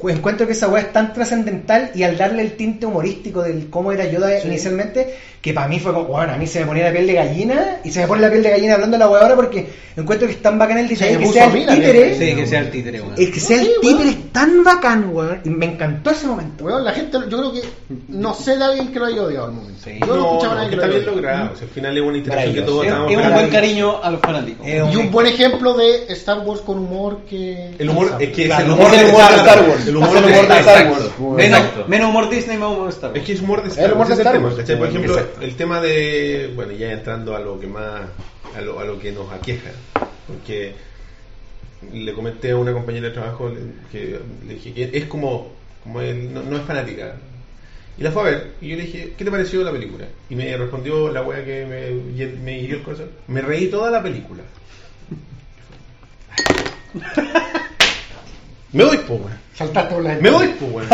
Encuentro 0.08 0.48
que 0.48 0.54
esa 0.54 0.70
weá 0.70 0.84
es 0.84 0.94
tan 0.94 1.14
trascendental 1.14 1.92
y 1.94 2.04
al 2.04 2.18
darle 2.18 2.42
el 2.42 2.54
tinte 2.54 2.86
humorístico 2.86 3.42
del 3.42 3.70
cómo 3.70 3.92
era 3.92 4.10
Yoda 4.10 4.44
inicialmente, 4.46 5.16
que 5.42 5.54
para 5.54 5.68
mí 5.68 5.80
fue 5.80 5.94
como, 5.94 6.06
bueno, 6.06 6.34
a 6.34 6.38
mí 6.38 6.48
se 6.48 6.62
me 6.62 6.66
ponía 6.66 6.86
la 6.86 6.92
piel 6.92 7.08
de 7.08 7.14
gallina 7.14 7.78
y 7.84 7.92
se 7.92 8.02
me 8.02 8.08
pone 8.08 8.22
la 8.22 8.30
piel 8.30 8.44
de 8.44 8.50
gallina 8.50 8.74
hablando 8.76 8.96
de 8.96 9.00
la 9.00 9.10
weá 9.10 9.22
ahora 9.22 9.36
porque 9.36 9.68
encuentro 9.96 10.28
que 10.28 10.34
es 10.34 10.42
tan 10.42 10.58
bacán 10.58 10.78
el 10.78 10.84
me 10.84 10.90
que 10.90 10.96
sea 10.96 11.08
a 11.08 11.54
el 11.54 11.66
títere. 11.66 12.18
Sí, 12.18 12.36
que 12.36 12.48
sea 12.48 12.60
el 12.60 12.72
títere, 12.72 13.02
weón. 13.02 13.14
Es 13.18 13.30
que 13.30 13.40
sea 13.40 13.62
el 13.62 13.70
títere 13.82 14.10
es 14.10 14.32
tan 14.32 14.64
bacán, 14.64 15.10
weón. 15.14 15.42
Y 15.44 15.50
me 15.50 15.66
encantó 15.66 16.12
ese 16.12 16.28
momento. 16.28 16.64
Weón, 16.64 16.84
la 16.84 16.92
gente, 16.92 17.18
yo 17.30 17.38
creo 17.38 17.54
que 17.54 17.62
no 18.10 18.34
sé 18.34 18.58
de 18.58 18.64
alguien 18.64 18.92
que 18.92 19.00
lo 19.00 19.06
haya 19.06 19.24
odiado 19.24 19.46
al 19.46 19.52
momento. 19.54 19.82
Sí. 19.84 19.92
Yo 20.00 20.08
no, 20.08 20.16
No, 20.16 20.32
escuchaba 20.32 20.54
a 20.54 20.56
no, 20.56 20.56
nadie 20.56 20.70
que 20.70 20.76
está 20.76 20.88
lo 20.88 20.94
bien 20.94 21.06
logrado. 21.06 21.54
O 21.54 21.56
sea, 21.56 21.68
al 21.68 21.74
final 21.74 21.98
es 21.98 22.04
una 22.04 22.18
interacción 22.18 22.54
que 22.54 22.62
todos 22.62 22.86
Es, 22.86 22.92
es 22.92 23.18
un 23.18 23.34
buen 23.34 23.50
cariño 23.50 24.04
a 24.04 24.12
los 24.12 24.22
fanáticos. 24.22 24.68
Y 24.68 24.96
un 24.96 25.12
buen 25.12 25.28
ejemplo 25.28 25.74
de 25.76 26.06
Star 26.14 26.40
Wars 26.40 26.62
con 26.62 26.80
humor 26.80 27.22
que. 27.30 27.76
El 27.78 27.90
humor, 27.90 28.16
es 28.20 28.30
que 28.30 28.46
el 28.46 28.72
humor 28.72 28.92
de 28.92 28.98
Star 28.98 29.70
Wars. 29.70 29.89
El 29.90 29.98
humor 29.98 30.10
de 30.22 30.32
humor 30.32 30.48
de 30.48 30.60
Star 30.60 30.88
Wars. 30.92 31.10
Menos, 31.20 31.60
Exacto. 31.60 31.86
menos 31.88 32.10
humor 32.10 32.30
Disney, 32.30 32.58
más 32.58 32.70
humor 32.72 32.90
Star 32.90 33.10
Wars. 33.12 33.20
Es 33.20 33.26
que 33.26 33.34
es 33.34 33.42
humor 33.42 33.60
de 33.62 33.66
El 33.66 33.72
Star 33.72 33.94
Wars. 33.94 34.10
Star 34.12 34.36
el 34.36 34.66
tema. 34.66 34.80
Por 34.80 34.88
ejemplo, 34.90 35.14
Exacto. 35.14 35.42
el 35.42 35.56
tema 35.56 35.82
de. 35.82 36.52
Bueno, 36.56 36.72
ya 36.74 36.92
entrando 36.92 37.36
a 37.36 37.40
lo 37.40 37.60
que 37.60 37.68
más. 37.68 38.02
A 38.56 38.62
lo, 38.62 38.80
a 38.80 38.84
lo 38.86 39.00
que 39.00 39.12
nos 39.12 39.32
aqueja. 39.32 39.70
Porque 40.28 40.74
le 41.94 42.14
comenté 42.14 42.52
a 42.52 42.58
una 42.58 42.74
compañera 42.74 43.08
de 43.08 43.14
trabajo 43.14 43.50
le- 43.50 43.90
que 43.92 44.20
le 44.48 44.54
dije 44.56 44.74
que 44.74 44.90
es 44.98 45.06
como. 45.06 45.54
como 45.84 46.02
él, 46.02 46.34
no, 46.34 46.42
no 46.44 46.58
es 46.58 46.64
fanática. 46.64 47.16
Y 47.98 48.04
la 48.04 48.12
fue 48.12 48.22
a 48.22 48.26
ver. 48.26 48.52
Y 48.62 48.70
yo 48.70 48.76
le 48.78 48.84
dije, 48.84 49.14
¿qué 49.18 49.26
te 49.26 49.32
pareció 49.32 49.62
la 49.64 49.72
película? 49.72 50.06
Y 50.30 50.36
me 50.36 50.56
respondió 50.56 51.10
la 51.10 51.22
wea 51.22 51.44
que 51.44 51.66
me, 51.66 52.26
me 52.44 52.60
hirió 52.60 52.78
el 52.78 52.84
corazón. 52.84 53.10
Me 53.28 53.42
reí 53.42 53.68
toda 53.68 53.92
la 53.92 54.02
película. 54.02 54.44
me 58.74 58.84
voy, 58.86 58.98
po, 58.98 59.16
wea. 59.16 59.40
Saltaste 59.56 59.94
por 59.94 60.04
la 60.04 60.16
Me 60.16 60.30
voy, 60.30 60.48
pues, 60.60 60.72
weón. 60.72 60.88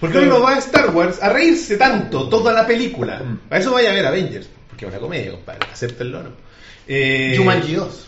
¿Por 0.00 0.12
qué 0.12 0.18
uno 0.18 0.40
va 0.40 0.54
a 0.54 0.58
Star 0.58 0.94
Wars 0.94 1.18
a 1.20 1.28
reírse 1.30 1.76
tanto 1.76 2.28
toda 2.28 2.52
la 2.52 2.66
película? 2.66 3.18
Mm. 3.18 3.40
A 3.52 3.58
eso 3.58 3.72
vaya 3.72 3.90
a 3.90 3.94
ver 3.94 4.06
Avengers, 4.06 4.48
porque 4.68 4.84
es 4.86 4.90
una 4.92 5.00
comedia, 5.00 5.32
compadre. 5.32 5.60
Acéptenlo, 5.72 6.22
¿no? 6.22 6.30
Eh, 6.86 7.34
Jumanji 7.36 7.74
2. 7.74 8.04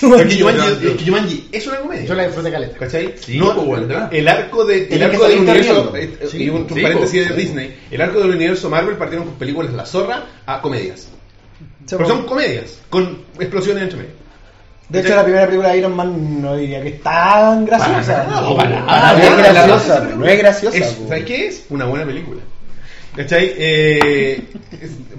Porque 0.00 0.38
Jumanji, 0.38 0.86
es 0.86 0.96
que 0.96 1.04
Jumanji 1.04 1.48
es 1.50 1.66
una 1.66 1.78
comedia. 1.78 2.04
Yo 2.04 2.14
la 2.14 2.26
disfruté 2.26 2.52
caleta. 2.52 2.78
¿Cachai? 2.78 3.14
Sí, 3.18 3.38
no, 3.38 3.64
pues, 3.64 3.88
¿verdad? 3.88 4.14
el 4.14 4.28
arco 4.28 4.64
de, 4.64 4.86
el 4.88 5.02
arco 5.02 5.26
del 5.26 5.38
universo, 5.38 5.72
interriendo. 5.72 5.96
eh, 5.96 6.28
Sí, 6.30 6.44
y 6.44 6.48
un, 6.50 6.68
sí, 6.68 6.80
paréntesis 6.82 7.24
pues, 7.24 7.28
de 7.28 7.34
sí. 7.34 7.46
Disney, 7.48 7.76
el 7.90 8.00
arco 8.00 8.20
del 8.20 8.30
universo 8.30 8.70
Marvel 8.70 8.96
partieron 8.96 9.26
con 9.26 9.36
películas 9.36 9.72
La 9.72 9.84
Zorra 9.86 10.24
a 10.46 10.60
comedias. 10.60 11.08
Pero 11.88 12.06
son 12.06 12.26
comedias, 12.26 12.78
con 12.90 13.22
explosiones 13.40 13.82
entre 13.82 13.98
medio. 13.98 14.21
De 14.92 15.00
hecho, 15.00 15.16
la 15.16 15.24
primera 15.24 15.46
película 15.46 15.70
de 15.70 15.78
Iron 15.78 15.96
Man 15.96 16.42
no 16.42 16.56
diría 16.56 16.82
que 16.82 16.88
es 16.90 17.02
tan 17.02 17.64
graciosa. 17.64 18.26
No, 18.30 18.54
para 18.56 19.12
no 19.14 19.22
es 19.22 19.36
graciosa, 19.38 20.00
no 20.16 20.26
es 20.26 20.38
graciosa. 20.38 20.78
¿Sabes 21.08 21.24
qué 21.24 21.46
es? 21.48 21.64
Una 21.70 21.86
buena 21.86 22.04
película. 22.04 22.40
¿Cachai? 23.16 23.52
Eh, 23.56 24.42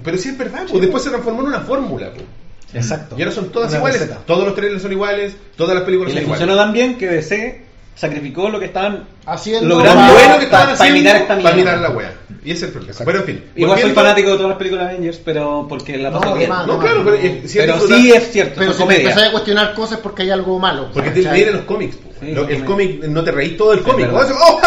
pero 0.02 0.16
sí 0.18 0.30
es 0.30 0.38
verdad, 0.38 0.64
pues 0.68 0.80
después 0.80 1.02
se 1.02 1.10
transformó 1.10 1.42
en 1.42 1.46
una 1.48 1.60
fórmula. 1.60 2.10
pues. 2.12 2.24
Exacto. 2.72 3.14
Y 3.18 3.22
ahora 3.22 3.32
son 3.34 3.50
todas 3.50 3.68
Una 3.70 3.78
iguales. 3.78 4.00
receta. 4.00 4.20
Todos 4.26 4.44
los 4.46 4.54
trailers 4.54 4.82
son 4.82 4.92
iguales, 4.92 5.36
todas 5.56 5.74
las 5.74 5.82
Y 5.82 5.86
películas 5.86 6.12
son 6.12 6.22
iguales. 6.22 6.56
tan 6.56 6.72
bien 6.72 6.98
que 6.98 7.08
DC 7.08 7.63
sacrificó 7.94 8.48
lo 8.48 8.58
que 8.58 8.66
estaban 8.66 9.04
Haciendo. 9.26 9.68
logrando 9.76 10.02
Lo 10.06 10.12
bueno 10.12 10.38
que 10.38 10.44
estaban 10.44 10.66
pa 10.68 10.72
haciendo 10.74 10.96
imitar 10.98 11.16
esta 11.16 11.28
para 11.38 11.54
mierda. 11.54 11.72
imitar 11.72 11.78
la 11.78 11.90
wea. 11.90 12.12
Y 12.44 12.50
ese 12.50 12.58
es 12.58 12.62
el 12.64 12.70
problema. 12.72 12.98
Pero 13.04 13.18
en 13.20 13.24
fin. 13.24 13.44
Igual 13.56 13.80
soy 13.80 13.90
fanático 13.92 14.30
de 14.30 14.36
todas 14.36 14.48
las 14.50 14.58
películas 14.58 14.84
de 14.86 14.90
Avengers, 14.90 15.20
pero 15.24 15.66
porque 15.68 15.96
la 15.96 16.10
paso 16.10 16.24
No, 16.26 16.34
bien. 16.36 16.50
además, 16.52 16.66
No, 16.66 16.78
claro, 16.78 17.02
pero, 17.04 17.16
sí 17.20 17.26
es 17.26 17.52
Pero 17.56 17.74
disfrutar- 17.74 17.98
sí 18.00 18.12
es 18.12 18.32
cierto, 18.32 18.54
Pero 18.58 18.72
si 18.74 18.82
empezás 18.82 19.22
a 19.22 19.30
cuestionar 19.32 19.74
cosas 19.74 19.98
porque 20.00 20.22
hay 20.22 20.30
algo 20.30 20.58
malo. 20.58 20.90
Porque 20.92 21.10
te 21.10 21.22
leer 21.22 21.52
los 21.54 21.62
cómics. 21.64 21.96
Sí, 22.20 22.32
Lo- 22.32 22.46
sí, 22.46 22.52
el 22.54 22.64
cómic 22.64 23.04
no 23.04 23.24
te 23.24 23.30
reís 23.32 23.56
todo 23.56 23.72
el 23.72 23.80
cómic. 23.82 24.08
¿no? 24.12 24.18
¡Oh! 24.18 24.60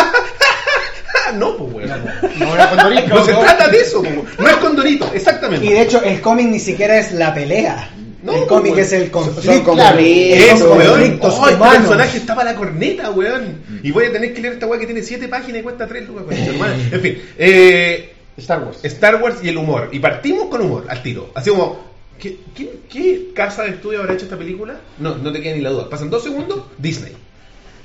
no, 1.36 1.58
pues 1.58 1.74
weón. 1.90 2.04
No 2.40 2.56
era 2.56 2.70
Condorito. 2.70 3.16
No 3.16 3.26
se 3.26 3.34
trata 3.34 3.68
de 3.68 3.78
eso, 3.80 4.02
pues. 4.02 4.40
no 4.40 4.48
es 4.50 4.56
condorito, 4.58 5.12
exactamente. 5.14 5.66
Y 5.66 5.70
de 5.70 5.82
hecho, 5.82 6.02
el 6.04 6.22
cómic 6.22 6.48
ni 6.48 6.60
siquiera 6.60 6.98
es 6.98 7.12
la 7.12 7.34
pelea. 7.34 7.90
No, 8.28 8.42
el 8.42 8.48
cómic 8.48 8.74
pues, 8.74 8.88
es 8.88 9.02
el 9.02 9.12
conflicto. 9.12 9.64
conflictos, 9.64 10.00
Es, 10.00 10.64
conflictos 10.64 11.36
Oh, 11.40 11.50
este 11.50 11.78
personaje 11.78 12.18
estaba 12.18 12.44
la 12.44 12.56
corneta, 12.56 13.10
weón. 13.12 13.62
Y 13.82 13.92
voy 13.92 14.06
a 14.06 14.12
tener 14.12 14.34
que 14.34 14.42
leer 14.42 14.54
esta 14.56 14.68
weá 14.68 14.80
que 14.80 14.86
tiene 14.86 15.02
7 15.02 15.28
páginas 15.30 15.62
y 15.62 15.64
cuesta 15.64 15.88
3 15.88 16.08
lucas. 16.08 16.26
En 16.92 17.02
fin, 17.02 17.22
eh, 17.38 18.14
Star 18.38 18.64
Wars. 18.64 18.80
Star 18.84 19.22
Wars 19.22 19.38
y 19.42 19.50
el 19.50 19.58
humor. 19.58 19.90
Y 19.92 20.00
partimos 20.00 20.48
con 20.48 20.62
humor, 20.62 20.86
al 20.90 21.02
tiro. 21.02 21.32
Así 21.36 21.50
como, 21.50 21.80
¿qué, 22.20 22.38
qué, 22.54 22.80
qué 22.90 23.30
casa 23.34 23.64
de 23.64 23.70
estudio 23.70 24.02
habrá 24.02 24.14
hecho 24.14 24.26
esta 24.26 24.38
película? 24.38 24.80
No, 25.00 25.16
no 25.16 25.32
te 25.32 25.42
queda 25.42 25.56
ni 25.56 25.62
la 25.62 25.70
duda. 25.70 25.90
Pasan 25.90 26.10
dos 26.10 26.24
segundos, 26.24 26.64
Disney. 26.78 27.14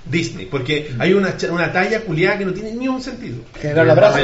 Disney, 0.04 0.46
porque 0.46 0.92
hay 0.98 1.12
una, 1.12 1.36
una 1.50 1.72
talla 1.72 2.00
culiada 2.00 2.38
que 2.38 2.44
no 2.44 2.52
tiene 2.52 2.72
ni 2.72 2.88
un 2.88 3.00
sentido. 3.00 3.36
General 3.60 3.90
abrazo. 3.90 4.18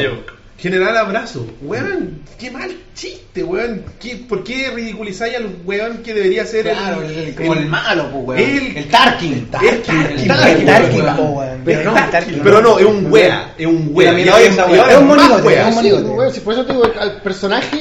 General 0.58 0.96
abrazo. 0.96 1.46
Weón, 1.62 2.20
qué 2.38 2.50
mal 2.50 2.68
chiste, 2.94 3.44
weón. 3.44 3.84
¿Qué- 4.00 4.16
¿Por 4.28 4.42
qué 4.42 4.70
ridiculizáis 4.74 5.36
al 5.36 5.46
weón 5.64 5.98
que 5.98 6.12
debería 6.12 6.44
ser 6.44 6.64
Claro, 6.64 7.00
el, 7.02 7.16
el- 7.16 7.34
como 7.36 7.54
el 7.54 7.66
malo, 7.66 8.08
weón. 8.12 8.40
El, 8.40 8.76
El 8.76 8.88
Tarkin. 8.88 9.32
El 9.34 9.46
Tarkin. 9.46 9.70
El 10.00 10.18
El 10.20 10.26
Tarkin, 10.28 10.66
Tarkin, 10.66 11.00
po, 11.16 11.22
weón. 11.22 11.62
Pero 11.64 11.84
no, 11.92 11.96
El 11.96 12.10
Tarkin. 12.10 12.40
pero 12.42 12.60
no, 12.60 12.78
es 12.78 12.84
un 12.86 13.06
wea, 13.12 13.54
es 13.56 13.66
un 13.66 13.90
wea. 13.92 14.18
Es 14.18 14.98
un 14.98 15.06
monigote, 15.06 15.60
es 15.60 15.66
un 15.68 15.74
monigote. 15.74 16.04
weón, 16.08 16.34
si 16.34 16.40
por 16.40 16.54
eso 16.54 16.66
te 16.66 16.72
digo, 16.72 16.84
al 16.98 17.22
personaje. 17.22 17.80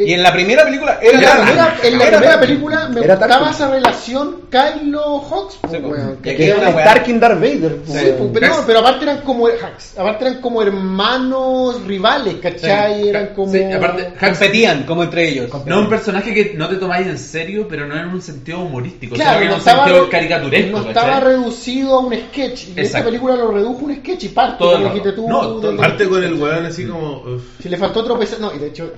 Eh, 0.00 0.08
Y 0.08 0.12
en 0.14 0.22
la 0.22 0.32
primera 0.32 0.64
película 0.64 0.98
era 1.02 1.12
en 1.12 1.20
la 1.20 1.28
Tarkin. 1.28 1.44
primera, 1.46 1.76
en 1.82 1.98
la 1.98 2.04
Era 2.04 2.16
primera 2.18 2.20
Tarkin. 2.32 2.40
película 2.48 2.88
me 2.88 3.00
Era 3.04 3.14
gustaba 3.16 3.34
Tarkin. 3.38 3.54
esa 3.54 3.70
relación 3.70 4.36
Kylo 4.50 5.18
Hawks, 5.20 5.54
Sí, 5.54 5.58
pues. 5.70 5.82
weón, 5.82 6.16
que- 6.22 6.36
Que 6.36 6.46
era 6.48 6.56
una 6.58 6.68
weá. 6.70 6.84
Starkin 6.90 7.20
Darth 7.20 7.40
Vader. 7.40 7.76
Sí, 7.84 7.92
weón. 7.92 8.16
pues, 8.18 8.30
pero, 8.34 8.46
no, 8.48 8.66
pero 8.66 8.78
aparte 8.80 9.02
eran 9.04 9.20
como 9.22 9.44
Hux, 9.44 9.98
aparte 9.98 10.24
eran 10.26 10.40
como 10.40 10.62
hermanos 10.62 11.84
rivales, 11.86 12.34
¿cachai? 12.42 13.02
Sí. 13.02 13.08
Eran 13.08 13.26
como 13.34 13.52
Sí, 13.52 13.62
aparte, 13.64 14.12
Competían 14.18 14.82
como 14.84 15.02
entre 15.04 15.28
ellos. 15.28 15.50
no 15.66 15.74
es 15.76 15.80
un 15.82 15.88
personaje 15.88 16.32
que 16.34 16.54
no 16.56 16.68
te 16.68 16.76
tomáis 16.76 17.06
en 17.06 17.18
serio, 17.18 17.66
pero 17.68 17.86
no 17.86 17.96
en 17.96 18.08
un 18.08 18.22
sentido 18.22 18.60
humorístico, 18.60 19.14
Claro, 19.14 19.30
sino 19.30 19.38
que 19.38 19.44
en 19.44 19.48
no 19.50 19.54
un 19.54 19.58
estaba, 19.60 19.84
sentido 19.84 20.08
caricaturesco. 20.10 20.70
no 20.78 20.84
¿cachai? 20.86 20.90
estaba 21.04 21.20
reducido 21.20 21.94
a 21.94 21.98
un 22.00 22.14
sketch. 22.14 22.68
Y 22.76 22.80
esta 22.80 23.04
película 23.04 23.36
lo 23.36 23.50
redujo 23.52 23.80
a 23.80 23.84
un 23.84 23.96
sketch 23.96 24.24
y 24.24 24.28
parte, 24.28 24.56
Todo 24.58 24.72
como 24.72 24.84
dijiste 24.86 25.12
tú. 25.12 25.28
No, 25.28 25.60
Parte 25.76 26.08
con 26.08 26.22
el 26.24 26.34
weón 26.34 26.66
así 26.66 26.86
como. 26.86 27.22
Si 27.62 27.68
le 27.68 27.76
faltó 27.76 28.04
tropezar, 28.04 28.40
no, 28.40 28.54
y 28.54 28.58
de 28.58 28.66
hecho, 28.68 28.92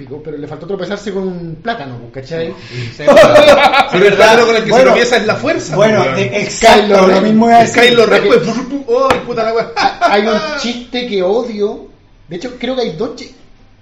pico, 0.00 0.20
pero 0.24 0.36
le 0.36 0.46
faltó 0.46 0.66
tropezarse 0.66 1.12
con 1.12 1.28
un 1.28 1.54
plátano, 1.56 1.98
¿cachai? 2.12 2.52
Sí, 2.70 2.90
Sí, 2.96 3.02
el 3.04 4.14
plátano 4.14 4.46
con 4.46 4.56
el 4.56 4.64
que 4.64 4.70
Bueno, 4.70 4.76
se 4.78 4.90
tropieza 4.90 5.16
es 5.18 5.26
la 5.26 5.36
fuerza. 5.36 5.76
Bueno, 5.76 6.04
eh, 6.16 6.30
exacto, 6.42 6.82
Kylo 6.94 7.06
lo 7.06 7.20
mismo 7.20 7.50
Es. 7.50 7.72
Kylo 7.72 8.06
Ren, 8.06 8.22
pues. 8.26 8.40
¡Oh, 8.86 9.08
puta 9.26 9.44
la 9.44 9.52
wea! 9.54 9.72
Hay 10.00 10.22
un 10.26 10.38
chiste 10.58 11.06
que 11.06 11.22
odio. 11.22 11.88
De 12.28 12.36
hecho, 12.36 12.56
creo 12.58 12.74
que 12.76 12.82
hay 12.82 12.92
dos, 12.92 13.16
chi- 13.16 13.34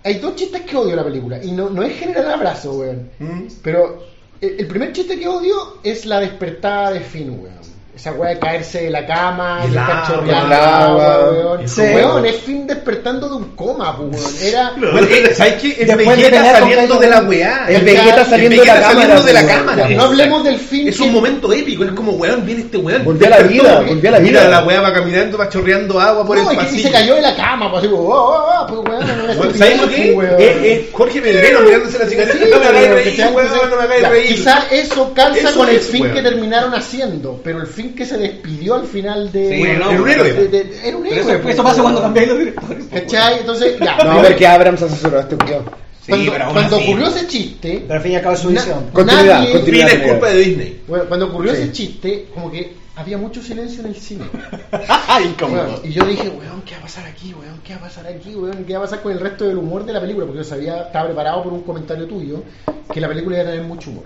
hay 0.05 0.14
dos 0.18 0.34
chistes 0.34 0.62
que 0.62 0.76
odio 0.76 0.97
la 0.97 1.05
película. 1.05 1.38
Y 1.42 1.52
no, 1.52 1.68
no 1.70 1.82
es 1.82 1.98
general 1.98 2.30
abrazo, 2.32 2.72
weón. 2.72 3.10
Mm. 3.18 3.42
Pero 3.62 4.02
el, 4.40 4.56
el 4.60 4.66
primer 4.66 4.92
chiste 4.92 5.18
que 5.18 5.28
odio 5.28 5.78
es 5.82 6.06
la 6.06 6.18
despertada 6.20 6.92
de 6.92 7.00
Finn, 7.00 7.30
weón. 7.40 7.58
Esa 7.98 8.12
weá 8.12 8.30
de 8.30 8.38
caerse 8.38 8.82
de 8.82 8.90
la 8.90 9.04
cama, 9.04 9.58
El 9.64 9.72
y 9.74 9.76
estar 9.76 10.06
chorreando 10.06 10.46
el 10.46 10.52
agua. 10.52 11.14
agua, 11.14 11.30
weón. 11.32 11.68
Sí. 11.68 11.80
Weón, 11.80 12.26
es 12.26 12.36
Finn 12.36 12.64
despertando 12.64 13.28
de 13.28 13.34
un 13.34 13.56
coma, 13.56 13.96
pues, 13.96 14.22
weón. 14.22 14.34
Era. 14.40 14.72
Bueno, 14.78 15.08
eh, 15.10 15.34
¿Sabes 15.34 15.54
qué? 15.54 15.76
Es 15.80 15.88
de 15.88 15.96
Vegeta 15.96 16.44
saliendo 16.60 16.94
de 17.00 17.06
la 17.08 17.20
weá. 17.22 17.64
El 17.68 17.74
El 17.76 17.84
Vegeta 17.84 18.24
saliendo 18.24 18.60
de 18.62 18.66
la 18.68 18.80
saliendo 18.82 19.14
cámara. 19.14 19.22
de 19.24 19.32
la 19.32 19.46
cámara. 19.46 19.88
No 19.88 20.02
hablemos 20.04 20.44
del 20.44 20.58
Finn. 20.60 20.86
Es 20.88 20.96
que- 20.96 21.02
un 21.02 21.12
momento 21.12 21.52
épico, 21.52 21.82
es 21.82 21.90
como, 21.90 22.12
weón, 22.12 22.46
viene 22.46 22.60
este 22.60 22.76
weón. 22.76 23.04
Volvió 23.04 23.26
a 23.26 23.30
la 23.30 23.38
vida, 23.38 23.80
volvió 23.80 24.08
a 24.10 24.12
la 24.12 24.20
Mira, 24.20 24.40
vida. 24.42 24.48
la 24.48 24.64
weá 24.64 24.80
va 24.80 24.92
caminando, 24.92 25.36
va 25.36 25.48
chorreando 25.48 26.00
agua 26.00 26.24
por 26.24 26.36
No, 26.38 26.50
el 26.52 26.54
y 26.54 26.56
que- 26.60 26.62
y 26.62 26.66
pasillo. 26.66 26.82
se 26.84 26.90
cayó 26.92 27.14
de 27.16 27.22
la 27.22 27.34
cama, 27.34 27.68
pues 27.68 27.82
así, 27.82 27.92
oh, 27.92 27.98
oh, 27.98 28.62
oh, 28.62 28.66
pues, 28.68 28.80
weón, 28.94 29.26
no 29.26 29.34
Bueno, 29.34 29.54
¿Sabes 29.58 29.80
lo 29.80 29.88
que 29.88 30.08
es? 30.10 30.14
pues. 30.14 30.30
Eh, 30.38 30.58
eh, 30.62 30.90
Jorge 30.92 31.20
Pedrero 31.20 31.60
mirándose 31.62 31.98
la. 31.98 32.06
Sí, 32.08 32.16
no 32.16 32.60
me 32.60 32.66
hagáis 32.66 32.90
reír, 32.90 33.24
no 33.24 33.76
me 33.76 33.82
hagáis 33.82 34.08
reír. 34.08 34.36
Quizá 34.36 34.66
eso 34.70 35.12
calza 35.12 35.52
con 35.54 35.68
el 35.68 35.76
es, 35.76 35.86
fin 35.86 36.12
que 36.12 36.22
terminaron 36.22 36.72
haciendo, 36.74 37.40
pero 37.42 37.60
el 37.60 37.66
fin 37.66 37.88
que 37.94 38.07
se 38.07 38.17
despidió 38.18 38.75
al 38.76 38.86
final 38.86 39.31
de. 39.33 39.49
Sí, 39.57 39.62
no, 39.78 39.91
Era 39.91 40.00
un 40.02 40.08
héroe. 40.08 40.33
de- 40.33 40.49
de- 40.49 40.89
era 40.89 40.97
un 40.97 41.07
héroe. 41.07 41.20
eso, 41.20 41.42
pues, 41.42 41.55
eso 41.55 41.62
pasa 41.65 41.83
cuando 41.83 42.00
cambiáis 42.02 42.28
los 42.28 42.39
directores. 42.39 42.84
¿Cachai? 42.92 43.41
Entonces, 43.41 43.78
ya. 43.81 43.97
No, 44.05 44.23
porque 44.23 44.47
Abrams 44.47 44.83
asesoró 44.83 45.18
a 45.18 45.20
este 45.23 45.36
culiao. 45.36 45.65
Sí, 46.05 46.31
cuando 46.52 46.76
ocurrió 46.78 47.07
ese 47.08 47.26
chiste, 47.26 47.83
Pero 47.86 47.94
al 47.99 48.00
fin 48.02 48.12
y 48.12 48.17
al 48.17 48.23
cabo 48.23 48.34
es 48.34 48.41
su 48.41 48.49
visión. 48.49 48.86
Continuidad, 48.94 49.41
nadie- 49.41 49.52
continuidad. 49.52 49.89
Fin 49.89 50.00
es 50.00 50.10
culpa 50.12 50.28
de 50.28 50.36
Disney. 50.39 50.81
bueno, 50.89 51.05
cuando 51.07 51.26
ocurrió 51.26 51.55
Sí. 51.55 51.62
ese 51.62 51.73
chiste, 51.73 52.26
como 52.33 52.50
que 52.50 52.73
había 52.97 53.18
mucho 53.18 53.42
silencio 53.42 53.81
en 53.81 53.86
el 53.89 53.97
cine. 53.97 54.25
Ay, 55.07 55.34
cómo. 55.39 55.55
Weón, 55.55 55.81
y 55.84 55.91
yo 55.92 56.05
dije, 56.07 56.28
weón, 56.31 56.62
¿qué 56.65 56.73
va 56.75 56.78
a 56.78 56.83
pasar 56.84 57.05
aquí, 57.07 57.34
weón? 57.34 57.60
¿Qué 57.62 57.75
va 57.75 57.81
a 57.81 57.83
pasar 57.83 58.07
aquí, 58.07 58.34
weón? 58.34 58.65
¿Qué 58.65 58.73
va 58.73 58.78
a 58.78 58.83
pasar 58.84 59.02
con 59.02 59.12
el 59.12 59.20
resto 59.20 59.47
del 59.47 59.58
humor 59.58 59.84
de 59.84 59.92
la 59.92 60.00
película? 60.00 60.25
Porque 60.25 60.39
yo 60.42 60.44
sabía, 60.49 60.83
estaba 60.84 61.05
preparado 61.07 61.42
por 61.42 61.52
un 61.52 61.60
comentario 61.62 62.07
tuyo, 62.07 62.42
que 62.91 63.00
la 63.02 63.08
película 63.08 63.36
iba 63.36 63.47
a 63.47 63.50
tener 63.52 63.67
mucho 63.67 63.91
humor. 63.91 64.05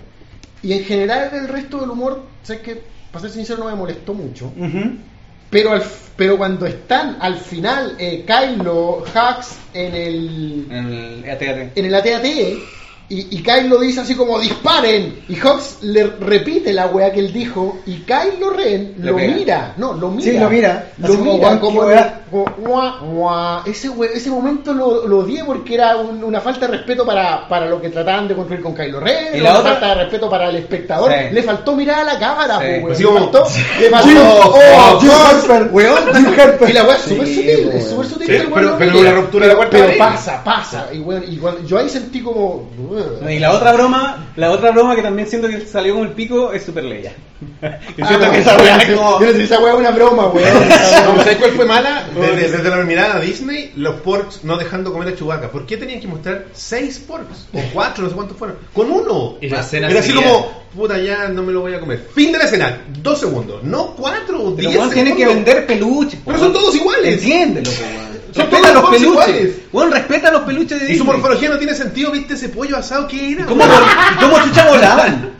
Y 0.61 0.73
en 0.73 0.83
general 0.83 1.29
el 1.33 1.47
resto 1.47 1.79
del 1.79 1.89
humor, 1.89 2.21
sabes 2.43 2.61
que 2.63 2.81
para 3.13 3.21
ser 3.21 3.31
sincero 3.31 3.63
no 3.63 3.69
me 3.69 3.75
molestó 3.75 4.13
mucho. 4.13 4.47
Ujú. 4.57 4.97
Pero 5.51 5.71
al, 5.71 5.83
pero 6.17 6.35
cuando 6.35 6.65
están 6.65 7.17
al 7.21 7.37
final 7.37 7.95
eh, 7.99 8.25
Kylo, 8.25 9.03
Hux 9.03 9.55
en 9.73 9.93
el 9.95 10.67
En 10.71 10.87
el 10.91 11.29
AT-AT. 11.29 11.77
en 11.77 11.85
el 11.85 11.93
AT-AT 11.95 12.25
y, 13.09 13.37
y 13.37 13.43
Kylo 13.43 13.79
dice 13.79 13.99
así 14.01 14.15
como 14.15 14.39
disparen 14.39 15.23
y 15.27 15.33
Hux 15.39 15.79
le 15.83 16.03
repite 16.07 16.71
la 16.73 16.87
weá 16.87 17.11
que 17.11 17.19
él 17.19 17.31
dijo 17.33 17.77
y 17.85 17.97
Kylo 18.03 18.49
Ren 18.51 18.95
Le 18.97 19.11
lo 19.11 19.15
pega. 19.17 19.35
mira, 19.35 19.73
no, 19.77 19.93
lo 19.93 20.09
mira. 20.09 20.31
Sí, 20.31 20.37
lo 20.39 20.49
mira. 20.49 20.87
Lo 20.97 21.13
mira 21.15 21.37
"Guau, 21.37 21.59
como, 21.59 21.81
qué 21.81 21.85
weá". 21.87 22.21
como, 22.31 22.45
"Guau, 22.57 23.05
guau". 23.11 23.61
Ese, 23.65 23.89
we- 23.89 24.09
ese 24.15 24.29
momento 24.31 24.73
lo, 24.73 25.05
lo 25.07 25.19
odié 25.19 25.43
porque 25.43 25.75
era 25.75 25.97
un- 25.97 26.23
una 26.23 26.39
falta 26.41 26.65
de 26.65 26.77
respeto 26.77 27.05
para, 27.05 27.47
para 27.47 27.67
lo 27.67 27.79
que 27.81 27.89
trataban 27.89 28.27
de 28.27 28.35
construir 28.35 28.61
con 28.63 28.73
Kylo 28.73 28.99
Ren, 28.99 29.35
Y 29.35 29.41
una 29.41 29.51
la 29.53 29.59
otra- 29.59 29.71
falta 29.71 29.87
de 29.89 29.95
respeto 29.95 30.29
para 30.29 30.49
el 30.49 30.55
espectador. 30.55 31.11
Sí. 31.11 31.33
Le 31.33 31.43
faltó 31.43 31.75
mirar 31.75 31.99
a 31.99 32.13
la 32.13 32.19
cámara, 32.19 32.59
Sí. 32.59 32.81
po. 32.81 32.91
Así 32.91 33.03
le 33.03 33.09
faltó, 33.09 33.43
le 33.79 33.89
faltó, 33.89 34.07
Jim- 34.07 34.17
oh, 34.21 34.99
Jim 35.01 35.09
Gus, 35.09 35.49
Harper. 35.49 35.69
weón, 35.71 35.99
y 36.69 36.73
la 36.73 36.83
weá 36.83 36.95
es 36.95 37.01
súper 37.01 37.27
Sí, 37.27 37.35
sutil, 37.35 37.65
weón. 37.67 37.77
es 37.77 37.87
súper 37.89 38.05
sutil. 38.07 38.27
Pero- 38.27 38.61
lo 38.61 38.77
pero 38.77 38.99
una 38.99 39.11
ruptura 39.11 39.45
de 39.45 39.51
la 39.51 39.55
cuarta 39.57 39.77
Pero 39.77 39.97
pasa, 39.97 40.43
pasa. 40.43 40.87
Y, 40.93 40.99
bueno, 40.99 41.21
y 41.27 41.35
cuando- 41.37 41.61
yo 41.67 41.77
ahí 41.77 41.89
sentí 41.89 42.21
como. 42.21 42.69
Y 43.29 43.39
la 43.39 43.51
otra 43.53 43.73
broma, 43.73 44.27
la 44.35 44.51
otra 44.51 44.71
broma 44.71 44.95
que 44.95 45.01
también 45.01 45.27
siento 45.27 45.47
que 45.47 45.61
salió 45.65 45.93
como 45.93 46.05
el 46.05 46.11
pico 46.11 46.51
es 46.53 46.63
Super 46.63 46.83
Leia. 46.83 47.13
Yo 47.97 48.05
siento 48.07 48.25
Ah, 48.27 48.31
que 48.31 48.39
esa 48.39 48.57
weá 48.57 48.77
es 48.77 48.87
yo 48.87 48.95
como... 48.97 49.19
no 49.19 49.25
sé 49.27 49.35
si 49.35 49.41
esa 49.43 49.59
weá 49.59 49.73
es 49.73 49.79
una 49.79 49.91
broma, 49.91 50.27
weón. 50.27 50.69
¿Sabes 50.69 51.35
cuál 51.37 51.51
fue 51.51 51.65
mala? 51.65 52.07
Desde, 52.15 52.51
desde 52.57 52.69
la 52.69 52.77
mirada 52.83 53.15
a 53.15 53.19
Disney, 53.19 53.71
los 53.75 53.95
porks 54.01 54.43
no 54.43 54.57
dejando 54.57 54.93
comer 54.93 55.09
a 55.09 55.15
Chewbacca. 55.15 55.51
¿Por 55.51 55.65
qué 55.65 55.75
tenían 55.77 55.99
que 55.99 56.07
mostrar 56.07 56.45
seis 56.53 56.99
porks? 56.99 57.47
O 57.53 57.59
cuatro, 57.73 58.03
no 58.03 58.09
sé 58.09 58.15
cuántos 58.15 58.37
fueron. 58.37 58.57
Con 58.73 58.89
uno. 58.91 59.35
Y 59.41 59.49
la 59.49 59.59
escena 59.61 59.89
Era 59.89 59.99
así 59.99 60.13
como, 60.13 60.63
puta, 60.73 60.97
ya 60.99 61.27
no 61.27 61.43
me 61.43 61.51
lo 61.51 61.61
voy 61.61 61.73
a 61.73 61.79
comer. 61.79 62.07
Fin 62.13 62.31
de 62.31 62.37
la 62.37 62.45
escena. 62.45 62.81
Dos 63.01 63.19
segundos. 63.19 63.61
No 63.63 63.87
cuatro 63.95 64.39
o 64.41 64.55
Pero 64.55 64.69
diez 64.69 64.79
weón 64.79 64.91
tienen 64.93 65.15
que 65.15 65.23
segundos. 65.23 65.45
vender 65.45 65.65
peluches. 65.67 66.19
Pero 66.25 66.37
son 66.39 66.53
todos 66.53 66.75
iguales. 66.75 67.13
Entiéndelo, 67.15 67.69
weón. 67.69 68.12
Son 68.33 68.43
Respeta 68.49 68.73
todos 68.73 68.73
los 68.73 68.89
peluches. 68.91 69.27
iguales. 69.29 69.51
Weón, 69.71 69.91
respeta 69.91 70.31
los 70.31 70.41
peluches 70.43 70.79
de 70.79 70.85
Y 70.85 70.87
su 70.87 70.93
Disney. 70.93 71.07
morfología 71.07 71.49
no 71.49 71.57
tiene 71.57 71.75
sentido, 71.75 72.11
¿viste 72.11 72.33
ese 72.33 72.49
pollo 72.49 72.77
asado 72.77 73.07
que 73.07 73.31
era? 73.31 73.41
¿Y 73.41 73.45
¿Cómo, 73.45 73.63
cómo 74.19 74.39
chucha 74.45 74.67
volaban? 74.67 75.31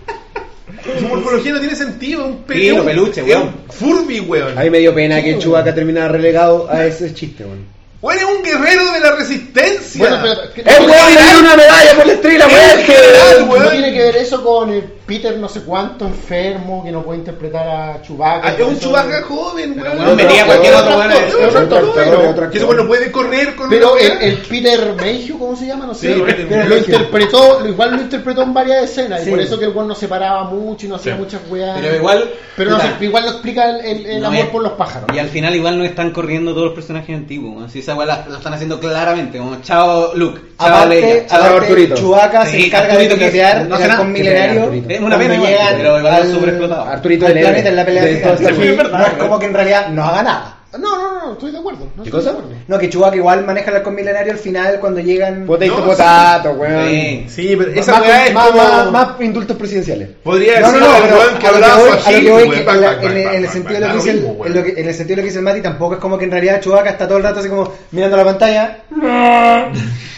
Su 0.99 1.07
morfología 1.07 1.53
no 1.53 1.59
tiene 1.59 1.75
sentido, 1.75 2.25
un 2.25 2.43
pe- 2.43 2.55
Sí, 2.55 2.71
un- 2.71 2.85
weón. 2.85 3.55
Furby, 3.69 4.19
weón. 4.19 4.57
A 4.57 4.61
mí 4.63 4.69
me 4.69 4.79
dio 4.79 4.93
pena 4.93 5.21
que 5.23 5.39
Chewbacca 5.39 5.73
terminara 5.73 6.09
relegado 6.09 6.69
a 6.69 6.85
ese 6.85 7.13
chiste, 7.13 7.43
weón. 7.45 7.65
Weón, 8.01 8.19
es 8.19 8.25
un 8.25 8.43
guerrero 8.43 8.91
de 8.91 8.99
la 8.99 9.15
resistencia. 9.15 9.97
Bueno, 9.99 10.17
pero. 10.21 10.53
¿qué- 10.53 10.61
¡Es 10.61 10.79
weón! 10.79 10.89
¡Le 11.15 11.21
dieron 11.21 11.45
una 11.45 11.55
medalla 11.55 11.95
por 11.95 12.05
la 12.05 12.13
estrella, 12.13 12.45
Es 12.47 12.85
general, 12.85 13.35
weón! 13.37 13.49
weón. 13.49 13.63
¿No 13.63 13.69
tiene 13.71 13.93
que 13.93 13.99
ver 13.99 14.15
eso 14.17 14.43
con 14.43 14.69
el 14.73 14.83
Peter 15.05 15.37
no 15.37 15.49
sé 15.49 15.61
cuánto 15.63 16.05
enfermo 16.05 16.81
que 16.83 16.91
no 16.91 17.03
puede 17.03 17.19
interpretar 17.19 17.67
a 17.67 18.01
Chewbacca? 18.01 18.47
Ah, 18.47 18.53
es 18.57 18.65
un 18.65 18.79
Chewbacca 18.79 19.21
joven, 19.23 19.77
weón. 19.79 19.97
weón, 19.99 20.15
metía 20.15 20.45
cualquier 20.45 20.73
otro 20.75 20.97
weón. 20.97 22.49
Que 22.51 22.59
no 22.59 22.87
puede 22.87 23.11
correr 23.11 23.55
con 23.55 23.69
Pero 23.69 23.97
el, 23.97 24.37
Peter 24.49 24.95
Mayhew, 24.95 25.37
¿cómo 25.37 25.55
se 25.55 25.65
llama? 25.67 25.85
No 25.87 25.93
sé. 25.93 26.13
Sí, 26.13 26.21
Peter 26.21 26.45
pero 26.47 26.69
lo 26.69 26.77
interpretó, 26.77 27.59
lo- 27.59 27.67
igual 27.67 27.91
lo 27.95 28.01
interpretó 28.01 28.43
en 28.43 28.53
varias 28.53 28.83
escenas. 28.83 29.21
Sí. 29.23 29.27
Y 29.27 29.31
por 29.31 29.41
eso 29.41 29.59
que 29.59 29.65
el 29.65 29.71
weón 29.71 29.87
no 29.87 29.95
se 29.95 30.07
paraba 30.07 30.45
mucho 30.45 30.85
y 30.85 30.89
no 30.89 30.95
hacía 30.95 31.13
Sí. 31.15 31.19
muchas 31.19 31.41
weas. 31.49 31.79
Pero 31.81 31.95
igual. 31.95 32.29
Pero 32.55 32.71
no 32.71 32.79
igual 33.01 33.23
no 33.25 33.31
explica 33.31 33.69
el, 33.69 33.85
el- 33.85 34.05
el 34.05 34.21
No, 34.21 34.27
amor 34.27 34.49
por 34.49 34.61
los 34.63 34.73
pájaros. 34.73 35.09
Y 35.13 35.19
al 35.19 35.29
final 35.29 35.55
igual 35.55 35.77
no 35.77 35.83
están 35.83 36.11
corriendo 36.11 36.51
todos 36.53 36.67
los 36.67 36.75
personajes 36.75 37.15
antiguos. 37.15 37.71
Si 37.71 37.79
esa 37.79 37.95
weá 37.95 38.05
la, 38.07 38.25
la 38.29 38.37
están 38.37 38.53
haciendo 38.53 38.79
claramente, 38.79 39.37
como 39.37 39.57
chao 39.61 40.11
Luke, 40.15 40.39
chao 40.59 40.87
Leia, 40.87 41.25
chao 41.27 41.57
Arturito. 41.57 41.95
Chewbacca 41.95 42.45
se 42.45 42.65
encarga 42.67 42.97
de 42.97 43.07
que 43.09 43.15
no 43.15 43.73
Que 43.73 44.03
milenario. 44.05 44.71
Es 44.95 45.01
una 45.01 45.17
pena 45.17 45.35
igual, 45.35 45.51
pero 45.77 45.97
igual 45.99 46.13
al- 46.13 46.31
sobreexplotado. 46.31 46.83
Arturito 46.83 47.25
al 47.27 47.33
planeta 47.33 47.69
en 47.69 47.75
la 47.75 47.85
pelea 47.85 48.03
de 48.03 48.09
de 48.09 48.15
Star 48.17 48.31
Wars. 48.41 48.55
Sí, 48.57 48.67
Es 48.67 48.77
verdad, 48.77 48.99
No 48.99 49.05
es 49.05 49.13
como 49.13 49.39
que 49.39 49.45
en 49.45 49.53
realidad 49.53 49.87
no 49.89 50.03
haga 50.03 50.23
nada. 50.23 50.57
No, 50.73 50.79
no, 50.97 51.19
no, 51.27 51.33
estoy 51.33 51.51
de 51.51 51.59
acuerdo. 51.59 51.81
No 51.95 52.01
¿Qué 52.01 52.09
estoy 52.09 52.11
cosa? 52.19 52.31
de 52.31 52.37
acuerdo. 52.39 52.57
No, 52.67 52.79
que 52.79 52.89
Chewbacca 52.89 53.15
igual 53.15 53.45
maneja 53.45 53.69
el 53.69 53.75
halcón 53.77 53.93
milenario 53.93 54.31
al 54.33 54.39
final 54.39 54.79
cuando 54.79 55.01
llegan. 55.01 55.45
Potato, 55.45 55.77
No, 55.77 55.85
potato, 55.85 56.49
weón. 56.53 56.89
Sí. 56.89 57.25
Sí, 57.29 57.55
pero 57.55 57.69
Más, 57.69 57.77
esa 57.79 58.01
weá 58.01 58.25
es 58.25 58.33
más, 58.33 58.47
como... 58.47 58.63
más- 58.63 58.91
más 58.91 59.07
indultos 59.21 59.55
presidenciales. 59.55 60.09
Podría 60.23 60.61
No, 60.61 60.71
no, 60.71 60.73
decir 60.73 60.87
no, 60.87 60.95
al 60.95 61.01
pero 61.03 61.15
weón 61.19 61.37
que 61.37 61.47
hablaba 61.47 61.75
voy, 61.77 61.89
su 61.89 61.93
a 61.93 61.97
lo 61.97 62.03
que 62.03 62.09
agil, 62.15 62.31
voy 62.31 62.41
weón. 62.41 62.51
que 62.55 62.61
Pac, 62.63 63.03
en 63.03 63.17
el- 63.43 63.49
sentido 63.49 63.79
de 63.79 63.79
lo 63.81 63.87
que 63.87 63.93
dice 63.93 64.11
el- 64.11 64.87
el 64.87 64.93
sentido 64.95 65.07
de 65.09 65.15
lo 65.17 65.21
que 65.21 65.27
dice 65.27 65.37
el 65.37 65.43
Mati, 65.45 65.61
tampoco 65.61 65.93
es 65.93 65.99
como 65.99 66.17
que 66.17 66.25
en 66.25 66.31
realidad 66.31 66.59
Chewbacca 66.59 66.89
está 66.89 67.07
todo 67.07 67.17
el 67.19 67.23
rato 67.23 67.39
así 67.39 67.49
como 67.49 67.71
mirando 67.91 68.17
la 68.17 68.25
pantalla. 68.25 68.77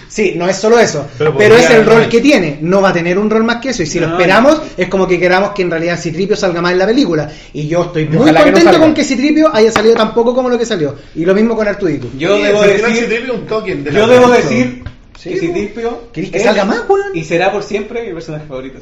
Sí, 0.07 0.33
no 0.35 0.47
es 0.47 0.55
solo 0.55 0.79
eso, 0.79 1.07
Pero 1.17 1.55
es 1.55 1.69
el 1.69 1.85
rol 1.85 2.07
que 2.07 2.21
tiene. 2.21 2.59
No 2.61 2.81
va 2.81 2.89
a 2.89 2.93
tener 2.93 3.17
un 3.17 3.29
rol 3.29 3.43
más 3.43 3.57
que 3.57 3.69
eso. 3.69 3.83
Y 3.83 3.85
si 3.85 3.99
lo 3.99 4.07
No, 4.07 4.13
esperamos, 4.13 4.61
es 4.77 4.87
como 4.87 5.07
que 5.07 5.19
queramos 5.19 5.51
que 5.51 5.63
en 5.63 5.71
realidad 5.71 5.99
Citripio 5.99 6.35
salga 6.35 6.61
más 6.61 6.71
en 6.71 6.79
la 6.79 6.85
película. 6.85 7.29
Y 7.53 7.67
yo 7.67 7.83
estoy 7.83 8.05
muy 8.05 8.17
Ojalá 8.17 8.43
que 8.43 8.51
no 8.51 8.57
contento 8.57 8.79
con 8.79 8.93
que 8.93 9.03
Citripio 9.03 9.53
haya 9.53 9.71
salido 9.71 9.95
tan 9.95 10.13
poco 10.13 10.33
como 10.33 10.49
lo 10.49 10.57
que 10.57 10.65
salió. 10.65 10.95
Y 11.15 11.25
lo 11.25 11.33
mismo 11.33 11.55
con 11.55 11.67
Artudito. 11.67 12.07
Yo 12.17 12.35
Sí, 12.35 12.43
debo 12.43 12.61
decir, 12.61 12.95
se 12.95 13.03
te 13.03 13.19
ve 13.19 13.31
un 13.31 13.45
token 13.45 13.83
de 13.83 13.91
la 13.91 13.99
yo 13.99 14.07
debo 14.07 14.29
decir 14.29 14.83
Sí, 15.17 15.29
que 15.29 15.39
Citripio 15.39 16.11
¿Querés 16.11 16.31
que 16.31 16.39
salga 16.39 16.65
más, 16.65 16.83
weón? 16.87 17.15
Y 17.15 17.23
será 17.23 17.51
por 17.51 17.63
siempre 17.63 18.05
mi 18.05 18.13
personaje 18.13 18.45
favorito. 18.47 18.79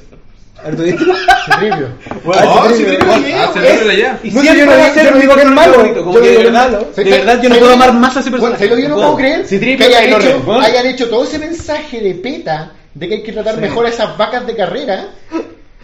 Artudito. 0.64 1.04
Citripio. 1.46 1.90
Oh, 2.26 2.68
bien, 2.78 2.98
Ah, 3.38 3.92
allá. 3.92 4.20
Y 4.24 4.32
siempre 4.32 4.66
va 4.66 4.86
a 4.86 4.94
ser 4.94 5.14
que 5.14 5.20
es 5.20 5.46
malo, 5.46 5.84
de 5.84 6.38
verdad, 6.38 6.70
de 6.96 7.04
verdad 7.04 7.42
yo 7.42 7.50
no 7.50 7.56
¿Sabes 7.56 7.60
puedo 7.60 7.74
amar 7.74 7.94
más 7.94 8.16
a 8.16 8.20
ese 8.22 8.30
Bueno, 8.30 8.46
personaje. 8.50 8.66
¿sabes 8.66 8.70
lo 8.70 8.76
que 8.76 8.82
yo 8.84 8.90
no 8.90 8.96
puedo 8.96 9.16
creer? 9.18 9.46
Que 9.78 9.84
hayan 9.84 10.22
hecho. 10.22 10.40
Bueno. 10.46 10.62
hayan 10.62 10.86
hecho 10.86 11.10
todo 11.10 11.24
ese 11.24 11.40
mensaje 11.40 12.00
de 12.02 12.14
peta 12.16 12.72
de 12.94 13.08
que 13.08 13.16
hay 13.16 13.24
que 13.24 13.34
tratar 13.34 13.58
mejor 13.58 13.86
a 13.88 13.90
esas 13.90 14.16
vacas 14.18 14.46
de 14.46 14.56
carrera 14.56 15.08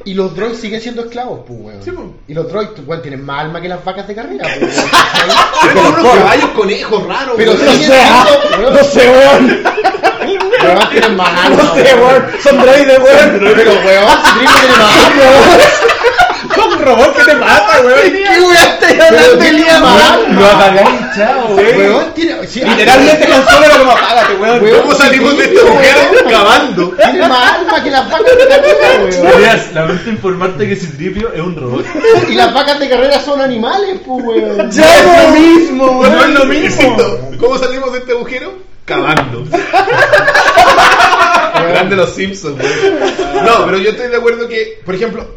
y 0.06 0.14
los 0.14 0.34
droids 0.36 0.60
siguen 0.60 0.80
siendo 0.80 1.02
esclavos, 1.02 1.42
pues, 1.46 1.60
weón. 1.60 1.84
Sí, 1.84 1.92
pues. 1.92 2.08
Y 2.30 2.34
los 2.34 2.48
droids, 2.50 2.72
weón, 2.86 3.02
tienen 3.02 3.26
más 3.26 3.42
alma 3.42 3.60
que 3.60 3.68
las 3.68 3.84
vacas 3.84 4.08
de 4.08 4.16
carrera, 4.16 4.48
pues, 4.60 4.78
weón. 4.78 5.88
Unos 6.00 6.14
caballos 6.14 6.50
conejos 6.52 7.06
raros, 7.08 7.34
Pero 7.36 7.52
weón. 7.52 7.68
siguen 7.68 7.80
siendo, 7.90 8.62
weón, 8.62 8.74
No 8.76 8.84
sé, 8.84 9.10
weón. 9.10 9.64
Weón, 10.68 10.90
tienen 10.90 11.16
más. 11.16 11.50
No 11.50 11.76
sé, 11.76 11.96
weón. 11.96 12.26
Son 12.44 12.58
droides, 12.62 13.00
weón. 13.00 13.40
Pero, 13.56 13.72
weón, 13.74 14.18
Citripio 14.24 14.60
tiene 14.60 14.78
más 14.78 15.06
alma. 15.06 15.24
Un 16.60 16.80
robot 16.86 17.16
que 17.16 17.24
te 17.26 17.36
mata, 17.36 17.82
weón. 17.84 18.00
¿Qué 18.02 18.40
weón 18.40 18.56
Pero 18.80 19.04
hablando, 19.06 19.38
tiene 19.38 19.58
Elías? 19.60 19.82
más. 19.82 20.18
Lo 20.30 20.46
apagáis, 20.46 20.90
chao. 21.16 21.48
Weón, 21.56 22.14
sí, 22.48 22.62
Literalmente 22.62 23.28
con 23.28 23.48
solo 23.48 23.66
era 23.66 23.78
como 23.78 23.92
apágate, 23.92 24.34
weón. 24.36 24.64
Weón, 24.64 24.82
¿Cómo 24.82 24.96
salimos 24.96 25.38
de 25.38 25.44
este 25.44 25.56
Citripio, 25.58 25.72
agujero? 25.74 26.30
Cavando. 26.30 26.90
Tiene 26.92 27.28
más 27.28 27.54
alma 27.54 27.84
que 27.84 27.92
las 27.92 28.10
vacas 28.10 28.38
de 28.38 28.48
carrera, 28.48 28.90
weón. 29.24 29.74
Lamento 29.74 30.10
informarte 30.10 30.68
que 30.70 30.76
Citripio 30.76 31.34
es 31.34 31.42
un 31.42 31.56
robot. 31.56 31.86
Y 32.30 32.36
las 32.36 32.54
vacas 32.54 32.80
de 32.80 32.90
carrera 32.90 33.20
son 33.20 33.42
animales, 33.42 34.00
pues, 34.06 34.26
weón. 34.26 34.72
Ya 34.72 34.96
es 35.00 35.06
lo 35.06 35.30
mismo, 35.40 35.86
weón. 36.00 36.12
No 36.14 36.24
es 36.24 36.30
lo 36.30 36.46
mismo. 36.46 36.98
¿Cómo 37.40 37.58
salimos 37.58 37.92
de 37.94 38.00
este 38.00 38.12
agujero? 38.12 38.69
Cavando. 38.90 39.46
Grande 41.54 41.96
los 41.96 42.16
Simpsons, 42.16 42.58
güey. 42.58 42.68
No, 43.46 43.66
pero 43.66 43.78
yo 43.78 43.92
estoy 43.92 44.08
de 44.10 44.18
acuerdo 44.18 44.48
que, 44.48 44.80
por 44.84 44.96
ejemplo, 44.96 45.28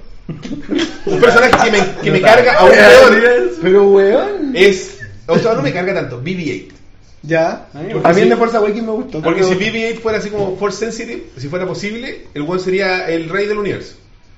un 1.04 1.20
personaje 1.20 1.52
que 1.64 1.70
me, 1.70 1.86
que 2.02 2.10
me 2.10 2.22
carga 2.22 2.54
aún 2.58 2.70
peor 2.70 3.50
Pero, 3.60 3.88
weón. 3.90 4.52
es. 4.54 5.00
O 5.26 5.38
sea, 5.38 5.52
no 5.52 5.60
me 5.62 5.72
carga 5.72 5.92
tanto, 5.94 6.20
BB-8. 6.22 6.72
Ya. 7.24 7.68
A 8.02 8.12
mí 8.12 8.22
el 8.22 8.30
de 8.30 8.36
Forza 8.36 8.58
Awakens 8.58 8.82
me 8.82 8.92
gustó. 8.92 9.20
Porque 9.20 9.44
si 9.44 9.54
BB-8 9.54 9.98
fuera 10.00 10.18
así 10.18 10.30
como 10.30 10.56
Force 10.56 10.78
Sensitive, 10.78 11.24
si 11.36 11.48
fuera 11.48 11.66
posible, 11.66 12.26
el 12.32 12.42
buen 12.44 12.58
sería 12.58 13.06
el 13.08 13.28
rey 13.28 13.46
del 13.46 13.58
universo. 13.58 13.96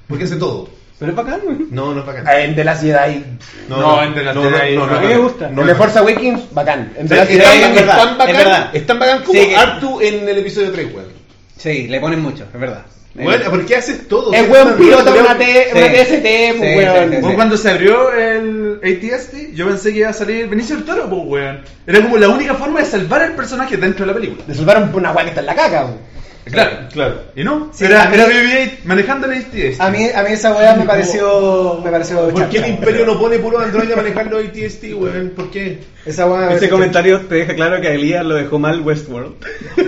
Porque 0.09 0.25
hace 0.25 0.37
todo. 0.37 0.69
Pero 0.99 1.11
es 1.11 1.17
bacán, 1.17 1.41
weón. 1.45 1.69
No, 1.71 1.93
no 1.93 2.01
es 2.01 2.07
bacán. 2.07 2.27
En 2.29 2.55
The 2.55 2.65
Last 2.65 2.83
Jedi. 2.83 3.25
No, 3.69 4.03
en 4.03 4.15
The 4.15 4.23
Last 4.23 4.39
Jedi, 4.39 4.77
a 4.77 5.01
mí 5.01 5.07
me 5.09 5.17
gusta. 5.19 5.49
No, 5.49 5.65
de 5.65 5.75
Forza 5.75 6.01
Awakens, 6.01 6.43
bacán. 6.53 6.93
En 6.97 7.09
The 7.09 7.15
Es 7.15 7.21
Last 7.21 7.31
tan, 7.31 7.53
Jedi, 7.53 7.63
es 7.65 7.75
verdad, 7.75 7.97
tan 7.97 8.09
es 8.13 8.19
bacán, 8.19 8.37
verdad. 8.37 8.71
es 8.73 8.87
tan 8.87 8.99
bacán 8.99 9.23
como 9.25 9.41
Artu 9.59 10.01
en 10.01 10.29
el 10.29 10.39
episodio 10.39 10.71
3, 10.73 10.95
weón. 10.95 11.09
Sí, 11.57 11.89
le 11.89 12.01
ponen 12.01 12.21
mucho, 12.21 12.45
es 12.53 12.61
verdad. 12.61 12.83
Bueno, 13.15 13.49
¿por 13.49 13.65
qué 13.65 13.77
haces 13.77 14.09
todo? 14.09 14.33
Es 14.33 14.49
weón 14.49 14.69
una 14.69 14.77
pilota 14.77 15.11
mierda, 15.13 15.31
una, 15.31 15.39
T, 15.39 15.71
una. 15.73 15.87
TST, 15.93 16.59
pues 16.59 17.23
weón. 17.23 17.35
cuando 17.37 17.57
se 17.57 17.71
abrió 17.71 18.13
el 18.13 18.81
ATST, 18.83 19.55
yo 19.55 19.67
pensé 19.69 19.93
que 19.93 19.99
iba 20.01 20.09
a 20.09 20.13
salir 20.13 20.49
Benicio 20.49 20.75
del 20.77 20.85
Toro, 20.85 21.09
pues, 21.09 21.23
weón. 21.25 21.61
Era 21.87 22.03
como 22.03 22.17
la 22.17 22.29
única 22.29 22.55
forma 22.55 22.81
de 22.81 22.87
salvar 22.87 23.23
al 23.23 23.33
personaje 23.35 23.77
dentro 23.77 24.05
de 24.05 24.13
la 24.13 24.15
película. 24.19 24.43
Le 24.49 24.55
salvaron 24.55 24.91
una 24.95 25.13
weá 25.13 25.25
que 25.25 25.31
está 25.31 25.41
en 25.41 25.47
la 25.47 25.55
caca, 25.55 25.85
weón. 25.85 26.14
Claro, 26.45 26.77
claro. 26.93 27.15
Y 27.35 27.43
no, 27.43 27.71
Sí, 27.73 27.85
era, 27.87 28.05
mí- 28.09 28.15
era 28.17 28.27
BB-8 28.29 28.71
manejando 28.85 29.27
el 29.31 29.39
ATST. 29.39 29.81
A 29.81 29.91
mí, 29.91 30.07
a 30.15 30.23
mí 30.23 30.33
esa 30.33 30.55
weá 30.55 30.75
me 30.75 30.85
pareció. 30.85 31.81
Me 31.83 31.91
pareció. 31.91 32.29
¿Por 32.29 32.49
qué 32.51 32.59
el 32.59 32.67
imperio 32.69 33.07
no 33.07 33.19
pone 33.19 33.39
puro 33.39 33.59
android 33.61 33.91
a 33.91 33.97
manejar 33.97 34.27
los 34.27 34.45
ATST, 34.45 34.85
weón? 34.95 35.33
¿Por 35.35 35.51
qué? 35.51 35.79
Esa 36.05 36.27
weá 36.27 36.51
me 36.51 36.55
Ese 36.57 36.69
comentario 36.69 37.21
te 37.23 37.37
deja 37.37 37.55
claro 37.55 37.81
que 37.81 37.89
a 37.89 37.95
Elías 37.95 38.25
lo 38.27 38.35
dejó 38.35 38.59
mal 38.59 38.83
Westworld. 38.83 39.37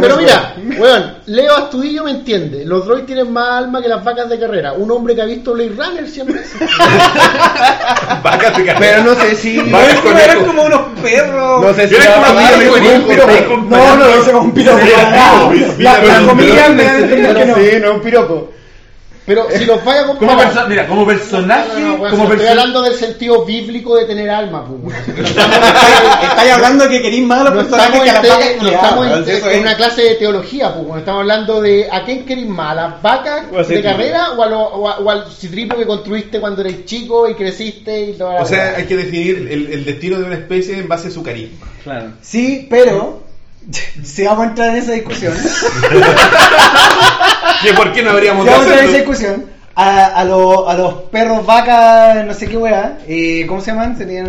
Pero 0.00 0.16
mira, 0.18 0.54
weón, 0.78 1.14
Leo 1.26 1.56
Astudillo 1.56 2.04
me 2.04 2.10
entiende. 2.10 2.64
Los 2.66 2.84
droids 2.86 3.06
tienen 3.06 3.32
más 3.32 3.48
alma 3.64 3.80
que 3.80 3.88
las 3.88 4.04
vacas 4.04 4.28
de 4.28 4.38
carrera. 4.38 4.74
Un 4.74 4.90
hombre 4.90 5.14
que 5.14 5.22
ha 5.22 5.26
visto 5.26 5.54
Blade 5.54 5.72
Runner 5.76 6.06
siempre. 6.08 6.42
Vacas 8.22 8.56
de 8.56 8.64
carrera. 8.66 8.78
Pero 8.78 9.04
no 9.04 9.14
sé 9.14 9.34
si. 9.34 9.58
Vacas 9.58 10.04
eran 10.24 10.44
como 10.44 10.64
unos 10.64 10.80
perros. 11.02 11.62
No 11.62 11.72
sé 11.74 11.88
si. 11.88 11.94
Yo 11.94 12.00
era 12.02 12.14
como 12.14 12.34
va 13.70 13.92
a 13.92 13.93
amigo 13.94 14.18
pasar 14.18 14.34
de 14.34 14.40
un 14.40 14.52
piropo. 14.52 14.78
No, 14.78 14.84
No, 14.84 14.92
no, 15.14 15.40
no, 15.40 15.46
un 15.48 15.56
piropo. 15.56 16.26
Con 16.26 16.26
comillas 16.28 16.68
un 16.68 16.76
me 16.76 16.82
piropo. 16.84 16.92
dan 16.92 16.94
a 16.94 16.98
entender 16.98 17.36
que 17.36 17.44
no. 17.46 17.54
Sí, 17.56 17.70
no, 17.82 17.92
un 17.94 18.00
piropo. 18.00 18.50
Pero 19.26 19.46
si 19.56 19.64
los 19.64 19.82
vaya 19.82 20.02
a 20.02 20.06
Como 20.08 20.18
comparar. 20.18 20.52
perso- 20.52 20.68
mira, 20.68 20.86
como 20.86 21.06
personaje, 21.06 21.68
No, 21.72 21.78
no, 21.80 21.86
no, 21.88 21.94
weón, 21.94 22.10
como 22.10 22.26
si 22.26 22.32
estoy 22.32 22.38
perso- 22.46 22.50
hablando 22.50 22.82
del 22.82 22.94
sentido 22.94 23.44
bíblico 23.46 23.96
de 23.96 24.04
tener 24.04 24.28
alma, 24.28 24.66
pues. 24.66 24.94
Estáis 25.08 26.52
hablando 26.52 26.86
que 26.90 27.00
queréis 27.00 27.22
más 27.24 27.40
a 27.40 27.44
los 27.44 27.54
No 27.54 27.60
personajes 27.60 27.94
estamos, 27.94 28.04
que 28.04 28.10
a 28.10 28.34
vacas 28.34 28.48
te- 28.48 28.56
no 28.62 28.68
estamos 28.68 29.06
en- 29.06 29.12
en 29.12 29.50
es- 29.54 29.60
una 29.62 29.76
clase 29.78 30.02
de 30.02 30.14
teología, 30.16 30.74
pues, 30.74 30.98
estamos 30.98 31.20
hablando 31.22 31.62
de 31.62 31.88
a 31.90 32.04
quién 32.04 32.26
queréis 32.26 32.48
más, 32.48 32.72
a 32.72 32.74
las 32.74 33.00
vacas 33.02 33.68
de 33.68 33.82
carrera 33.82 34.32
o, 34.32 34.42
a 34.42 34.46
lo- 34.46 34.60
o 34.60 34.88
a- 34.90 34.98
o 34.98 35.10
al 35.10 35.32
citripo 35.32 35.74
que 35.78 35.86
construiste 35.86 36.38
cuando 36.38 36.60
eres 36.60 36.84
chico 36.84 37.26
y 37.26 37.32
creciste 37.34 38.10
y 38.10 38.12
toda 38.12 38.34
la 38.34 38.42
O 38.42 38.46
sea, 38.46 38.74
hay 38.76 38.84
que 38.84 38.96
definir 38.96 39.48
el, 39.50 39.72
el 39.72 39.84
destino 39.86 40.18
de 40.18 40.24
una 40.24 40.34
especie 40.34 40.78
en 40.78 40.86
base 40.86 41.08
a 41.08 41.10
su 41.10 41.22
carisma. 41.22 41.66
Claro. 41.82 42.08
Sí, 42.20 42.66
pero 42.68 43.23
si 44.02 44.22
vamos 44.24 44.44
a 44.46 44.48
entrar 44.50 44.70
en 44.70 44.76
esa 44.76 44.92
discusión, 44.92 45.34
si 45.36 45.66
¿Que 47.68 47.72
¿Por 47.74 47.92
qué 47.92 48.02
no 48.02 48.10
habríamos 48.10 48.44
de 48.44 48.50
vamos 48.50 48.66
a 48.66 48.68
entrar 48.68 48.84
en 48.84 48.90
esa 48.90 48.98
discusión, 48.98 49.44
a, 49.76 50.04
a, 50.06 50.24
los- 50.24 50.68
a 50.68 50.74
los 50.74 50.94
perros 51.10 51.44
vacas, 51.44 52.24
no 52.24 52.32
sé 52.34 52.46
qué 52.46 52.56
weá, 52.56 52.98
eh, 53.08 53.44
¿cómo 53.48 53.60
se 53.60 53.72
llaman? 53.72 53.96
Tenían 53.98 54.26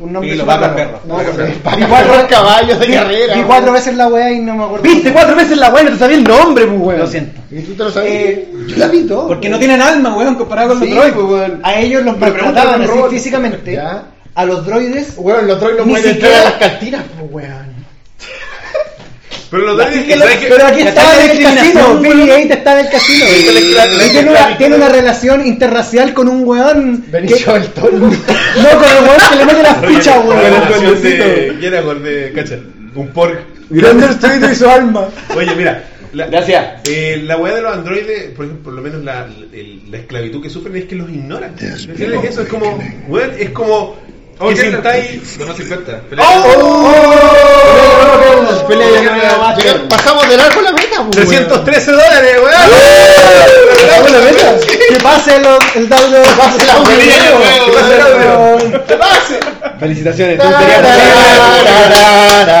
un 0.00 0.12
nombre 0.12 0.32
Sí, 0.32 0.36
los 0.38 0.46
vacas 0.46 0.70
perros. 0.70 1.00
No, 1.04 1.18
vi 1.18 1.84
cuatro 1.84 2.26
caballos 2.28 2.80
de 2.80 2.86
vi- 2.86 2.92
carrera, 2.94 3.34
Vi 3.34 3.42
cuatro 3.42 3.72
veces 3.72 3.94
la 3.94 4.08
weá 4.08 4.32
y 4.32 4.40
no 4.40 4.54
me 4.56 4.64
acuerdo. 4.64 4.82
Viste 4.82 5.12
cuatro 5.12 5.36
veces 5.36 5.56
la 5.58 5.70
buena, 5.70 5.90
te 5.90 5.98
sabía 5.98 6.16
el 6.16 6.24
nombre, 6.24 6.66
pues, 6.66 6.80
weón. 6.80 6.98
Lo 7.00 7.06
siento. 7.06 7.40
¿Y 7.50 7.60
tú 7.60 7.74
te 7.74 7.84
lo 7.84 7.90
sabes? 7.90 8.10
Eh, 8.12 8.48
Yo 8.68 8.76
la 8.76 8.88
vi 8.88 9.04
todo. 9.04 9.28
Porque 9.28 9.48
no 9.48 9.58
tienen 9.58 9.80
alma, 9.82 10.16
weón, 10.16 10.34
comparado 10.34 10.70
con 10.70 10.80
Sí, 10.80 10.86
los 10.88 10.96
droids. 10.96 11.14
pues, 11.14 11.26
weón. 11.28 11.60
A 11.62 11.74
ellos 11.76 12.02
los 12.04 12.18
maltrataban 12.18 12.82
así 12.82 12.92
físicamente. 13.10 13.72
Ya. 13.74 14.02
A 14.34 14.44
los 14.44 14.66
droides. 14.66 15.12
Weón, 15.16 15.46
los 15.46 15.60
droids 15.60 15.78
no 15.78 15.84
Ni 15.84 15.92
pueden 15.92 16.14
siquiera- 16.14 16.28
entrar 16.38 16.46
a 16.46 16.50
las 16.58 16.70
cantinas, 16.70 17.02
pues, 17.18 17.30
weón. 17.32 17.77
Pero 19.50 19.74
los 19.74 19.86
que 19.86 20.16
pero 20.48 20.66
aquí 20.66 20.84
¿Cachai 20.84 20.88
está 20.88 21.24
en 21.24 21.30
el 21.30 21.42
casino, 21.42 21.80
weón? 21.92 22.02
BB-8 22.02 22.50
está 22.50 22.72
en 22.80 22.86
el 22.86 22.92
casino. 22.92 23.24
Y 23.26 24.10
tiene 24.10 24.30
una, 24.30 24.48
la- 24.50 24.58
tiene 24.58 24.76
una 24.76 24.88
relación 24.88 25.46
interracial 25.46 26.12
con 26.12 26.28
un 26.28 26.44
weón. 26.46 27.04
Benicio 27.10 27.54
del 27.54 27.66
Toro. 27.68 27.98
No, 27.98 28.10
con 28.10 28.90
el 28.90 29.04
weón 29.04 29.20
que 29.30 29.36
le 29.36 29.44
mete 29.44 29.62
las 29.62 29.86
fichas, 29.86 30.16
weón. 30.24 30.40
Cacha. 32.34 32.58
Un 32.94 33.08
pork. 33.08 33.38
Grande 33.70 34.06
Street 34.06 34.42
y 34.50 34.54
su 34.54 34.68
alma. 34.68 35.08
Oye, 35.36 35.54
mira. 35.54 35.84
La, 36.12 36.26
Gracias. 36.26 36.88
eh, 36.88 37.20
la 37.22 37.36
weá 37.36 37.54
de 37.54 37.60
los 37.60 37.70
androides, 37.72 38.30
por 38.34 38.46
ejemplo, 38.46 38.64
por 38.64 38.72
lo 38.72 38.80
menos 38.80 39.04
la, 39.04 39.28
esclavitud 39.92 40.42
que 40.42 40.48
sufren 40.48 40.74
es 40.76 40.86
que 40.86 40.94
los 40.96 41.08
ignoran. 41.10 41.50
¿Entiendes? 41.50 42.30
Eso 42.30 42.42
es 42.42 42.48
como, 42.48 42.78
weón, 43.08 43.32
es 43.38 43.50
como 43.50 43.96
que 44.38 44.56
sintáis. 44.56 45.36
No, 45.38 45.46
no 45.46 45.56
se 45.56 45.66
cuenta. 45.66 46.00
Pelea 48.68 48.88
de 48.90 49.02
nueva. 49.02 49.54
Llega- 49.56 49.88
Pasamos 49.88 50.28
del 50.28 50.40
arco 50.40 50.60
a 50.60 50.62
la 50.62 50.72
meta, 50.72 50.96
pues, 51.10 51.16
weón. 51.16 51.28
313 51.28 51.92
dólares, 51.92 52.36
weón. 52.36 52.52
Que 54.88 54.96
pase 55.00 55.36
el, 55.36 55.42
de 55.42 55.48
Pase 56.36 56.62
el 56.64 56.70
audio, 56.70 56.86
Que 58.86 58.96
pase. 58.96 59.38
Que. 59.40 59.48
Felicitaciones. 59.80 60.38
Gracias, 60.38 60.82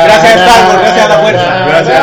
Gracias, 0.04 0.34
Star 0.40 0.60
Wars, 0.68 0.80
gracias 0.82 1.04
a 1.04 1.08
la 1.08 1.18
fuerza. 1.18 1.46
Gracias. 1.68 2.00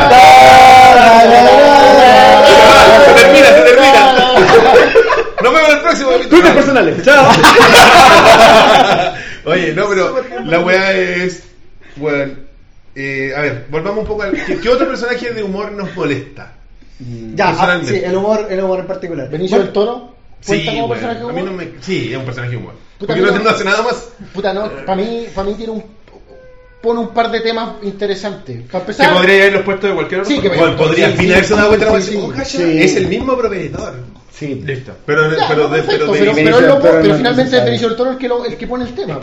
Se 3.05 3.11
termina, 3.13 3.47
se 3.47 3.61
termina. 3.61 4.01
Nos 5.43 5.53
vemos 5.53 5.69
en 5.69 5.75
el 5.75 5.81
próximo 5.81 6.09
personales. 6.53 6.95
Chao. 7.03 7.25
Oye, 9.45 9.73
no, 9.73 9.87
pero 9.89 10.23
la 10.45 10.59
weá 10.59 10.91
es. 10.93 11.43
Bueno, 11.95 12.33
eh, 12.95 13.33
a 13.35 13.41
ver, 13.41 13.65
volvamos 13.69 13.99
un 14.01 14.07
poco 14.07 14.23
al. 14.23 14.31
¿Qué, 14.45 14.57
qué 14.59 14.69
otro 14.69 14.87
personaje 14.87 15.31
de 15.31 15.43
humor 15.43 15.71
nos 15.71 15.95
molesta? 15.95 16.53
Ya, 17.35 17.49
ah, 17.49 17.79
sí, 17.83 17.95
el 18.03 18.15
humor, 18.15 18.47
el 18.49 18.63
humor 18.63 18.79
en 18.79 18.87
particular. 18.87 19.29
Benicio 19.29 19.59
del 19.59 19.71
Toro. 19.73 20.15
Sí, 20.39 20.47
¿Cuenta 20.47 20.71
como 20.71 20.85
weón, 20.85 20.91
personaje 20.91 21.19
de 21.19 21.25
a 21.25 21.33
mí 21.33 21.41
humor? 21.41 21.51
no 21.51 21.57
me. 21.57 21.71
Sí, 21.81 22.11
es 22.11 22.17
un 22.17 22.25
personaje 22.25 22.55
humor. 22.57 22.73
Puta, 22.97 23.13
Porque 23.13 23.31
no, 23.31 23.39
no 23.39 23.49
hace 23.49 23.63
nada 23.65 23.81
más. 23.81 24.09
Puta, 24.33 24.53
no, 24.53 24.69
para 24.85 24.95
mí, 24.95 25.27
para 25.33 25.47
mí 25.49 25.53
tiene 25.55 25.73
un. 25.73 25.83
Pone 26.81 26.99
un 26.99 27.09
par 27.09 27.31
de 27.31 27.41
temas 27.41 27.75
interesantes. 27.83 28.61
Para 28.71 28.85
Que 28.85 28.91
empezar. 28.91 29.13
podría 29.13 29.41
haberlos 29.41 29.63
puesto 29.63 29.87
de 29.87 29.93
cualquier 29.95 30.21
otro. 30.21 30.35
Sí, 30.35 30.39
que 30.41 30.49
me- 30.49 30.57
Bueno, 30.57 30.77
podría 30.77 31.07
sí, 31.07 31.11
al 31.11 31.17
fin 31.17 31.25
sí, 31.27 31.33
haberse 31.33 31.55
dado 31.55 31.67
cuenta 31.69 32.01
sí, 32.01 32.11
de 32.15 32.21
sí, 32.21 32.27
cacha, 32.35 32.45
sí. 32.45 32.81
Es 32.83 32.95
el 32.95 33.07
mismo 33.07 33.35
proveedor. 33.37 33.93
Sí. 34.37 34.61
Listo. 34.65 34.91
Pero, 35.05 35.31
Ya, 35.31 35.47
pero, 35.47 35.63
no, 35.63 35.69
de, 35.69 35.81
perfecto, 35.81 36.11
pero, 36.11 36.33
de, 36.35 36.43
pero, 36.43 36.57
pero, 36.57 36.79
pero 36.81 37.03
no 37.07 37.15
finalmente 37.15 37.57
es. 37.57 37.63
Benicio 37.65 37.87
del 37.87 37.97
Toro 37.97 38.11
el 38.11 38.17
que, 38.17 38.27
lo- 38.27 38.45
el 38.45 38.57
que 38.57 38.67
pone 38.67 38.83
el 38.83 38.93
tema. 38.93 39.19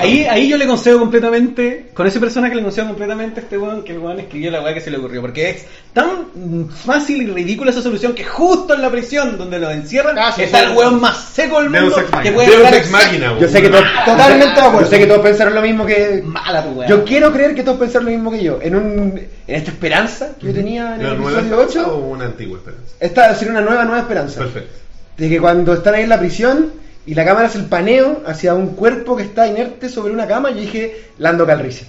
Ahí, 0.00 0.24
ahí 0.24 0.48
yo 0.48 0.56
le 0.56 0.66
concedo 0.68 1.00
completamente, 1.00 1.90
con 1.92 2.06
ese 2.06 2.20
personaje 2.20 2.54
le 2.54 2.62
concedo 2.62 2.86
completamente 2.86 3.40
a 3.40 3.42
este 3.42 3.58
weón 3.58 3.82
que 3.82 3.92
el 3.92 3.98
weón 3.98 4.20
escribió 4.20 4.50
la 4.52 4.60
weá 4.62 4.72
que 4.72 4.80
se 4.80 4.90
le 4.92 4.98
ocurrió, 4.98 5.20
porque 5.20 5.50
es 5.50 5.66
tan 5.92 6.68
fácil 6.70 7.22
y 7.22 7.26
ridícula 7.26 7.70
esa 7.70 7.82
solución 7.82 8.14
que 8.14 8.24
justo 8.24 8.74
en 8.74 8.82
la 8.82 8.90
prisión 8.90 9.36
donde 9.36 9.58
lo 9.58 9.70
encierran 9.70 10.16
Ah, 10.18 10.30
sí, 10.32 10.42
está 10.44 10.60
sí. 10.60 10.64
el 10.70 10.76
weón 10.76 11.00
más 11.00 11.16
seco 11.32 11.60
del 11.60 11.70
mundo 11.70 11.96
machina. 11.96 12.22
que 12.22 12.32
puede 12.32 12.48
Deus 12.56 12.72
ex 12.72 12.90
máquina, 12.90 13.26
exact- 13.32 13.40
Yo 13.40 13.48
sé 13.48 13.62
que 13.62 13.68
todos. 13.68 13.84
Totalmente 14.06 14.60
de 14.60 14.66
acuerdo. 14.66 14.80
Yo 14.82 14.86
sé 14.86 14.98
que 14.98 15.06
todos 15.06 15.20
pensaron 15.22 15.54
lo 15.54 15.62
mismo 15.62 15.84
que. 15.86 16.22
Mala 16.24 16.62
tu 16.64 16.70
weá. 16.70 16.88
Yo 16.88 17.04
quiero 17.04 17.32
creer 17.32 17.54
que 17.54 17.62
todos 17.64 17.78
pensaron 17.78 18.04
lo 18.06 18.10
mismo 18.12 18.30
que 18.30 18.42
yo. 18.44 18.58
En 18.62 18.76
un 18.76 19.20
en 19.46 19.54
esta 19.56 19.70
esperanza 19.70 20.34
que 20.40 20.46
yo 20.48 20.52
tenía 20.54 20.94
en 20.96 21.02
¿La 21.02 21.08
el 21.10 21.14
episodio 21.14 21.38
esperanza 21.40 21.80
8, 21.80 21.94
o 21.94 21.98
una 22.08 22.24
antigua 22.26 22.58
esperanza? 22.58 22.94
esta 23.00 23.34
sería 23.34 23.52
una 23.52 23.60
nueva 23.62 23.84
nueva 23.84 24.00
esperanza. 24.00 24.40
Perfecto. 24.40 24.72
De 25.16 25.28
que 25.28 25.40
cuando 25.40 25.74
están 25.74 25.94
ahí 25.94 26.02
en 26.04 26.08
la 26.08 26.18
prisión 26.18 26.72
y 27.06 27.14
la 27.14 27.24
cámara 27.24 27.46
hace 27.48 27.58
el 27.58 27.66
paneo 27.66 28.22
hacia 28.26 28.54
un 28.54 28.68
cuerpo 28.68 29.16
que 29.16 29.24
está 29.24 29.46
inerte 29.46 29.88
sobre 29.88 30.12
una 30.12 30.26
cama, 30.26 30.50
yo 30.50 30.56
dije 30.60 31.06
Lando 31.18 31.46
Calrissian. 31.46 31.88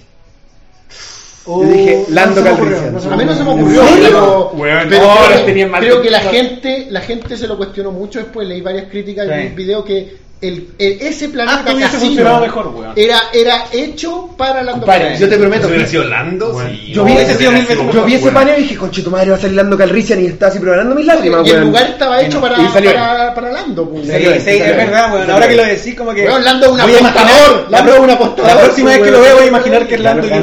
Oh, 1.46 1.62
Yo 1.62 1.70
dije, 1.70 2.04
no 2.08 2.14
Lando 2.14 2.40
ocurrió, 2.40 2.56
Calrissian. 2.56 2.94
no 2.94 3.00
se 3.00 3.08
A 3.08 3.16
mí 3.16 3.24
no 3.26 3.34
se 3.34 3.44
me 3.44 3.52
¿En 3.52 3.58
ocurrió, 3.60 3.82
pero, 4.00 4.40
oh, 4.40 4.52
creo- 5.78 6.00
que 6.02 6.10
la 6.10 6.20
gente, 6.20 6.86
la 6.90 7.00
gente 7.02 7.36
se 7.36 7.46
lo 7.46 7.56
cuestionó 7.58 7.92
mucho 7.92 8.18
después, 8.18 8.48
leí 8.48 8.62
varias 8.62 8.86
críticas 8.86 9.26
Sí. 9.28 9.32
en 9.34 9.46
un 9.48 9.54
video 9.54 9.84
que 9.84 10.16
el, 10.48 10.68
el- 10.78 11.00
ese 11.00 11.28
planeta 11.28 11.60
Ah, 11.60 11.64
casino 11.64 11.88
funcionado 11.88 12.40
mejor, 12.40 12.66
weón. 12.68 12.92
era, 12.96 13.18
era 13.32 13.64
hecho 13.72 14.28
para 14.36 14.62
la 14.62 14.72
Compadre, 14.72 15.16
yo 15.18 15.28
te 15.28 15.36
prometo. 15.36 15.62
¿Eso 15.66 15.68
hubiera 15.74 15.86
sido 15.88 16.04
Lando? 16.04 16.60
Sí. 16.60 16.92
Yo 16.92 17.04
vi, 17.04 17.12
hubiese 17.12 17.30
ese, 17.32 17.38
sido 17.38 17.52
mil 17.52 17.60
veces 17.66 17.78
yo 17.94 18.04
vi 18.04 18.14
ese 18.14 18.30
paneo 18.30 18.58
y 18.58 18.62
dije, 18.62 18.76
conche 18.76 19.02
tu 19.02 19.10
madre 19.10 19.30
va 19.30 19.36
a 19.36 19.40
salir 19.40 19.56
Lando 19.56 19.76
Calrissian 19.78 20.22
y 20.22 20.26
estaba 20.26 20.50
así 20.50 20.58
preparando 20.60 20.94
mis 20.94 21.06
lágrimas, 21.06 21.46
y 21.46 21.50
el 21.50 21.56
weón. 21.56 21.66
lugar 21.68 21.86
estaba 21.90 22.20
hecho 22.22 22.40
para, 22.40 22.56
para, 22.72 23.34
para 23.34 23.52
Lando. 23.52 23.88
pues. 23.90 24.06
Sí, 24.06 24.12
sí, 24.12 24.40
salió. 24.40 24.64
es 24.64 24.76
verdad, 24.76 25.14
weón. 25.14 25.30
Ahora 25.30 25.48
que 25.48 25.56
lo 25.56 25.64
decís, 25.64 25.94
como 25.94 26.14
que. 26.14 26.24
Weón, 26.24 26.44
Lando 26.44 26.66
es 26.66 26.72
un 26.72 26.80
apostador, 26.80 27.66
La, 27.70 27.78
Lando 27.78 27.94
es 27.94 28.00
un 28.00 28.06
la 28.06 28.12
apostador, 28.14 28.58
próxima 28.64 28.90
vez 28.90 28.98
que 29.00 29.10
lo 29.10 29.20
veo, 29.20 29.34
voy 29.36 29.44
a 29.44 29.48
imaginar 29.48 29.86
que 29.86 29.94
es 29.94 30.00
Lando 30.00 30.28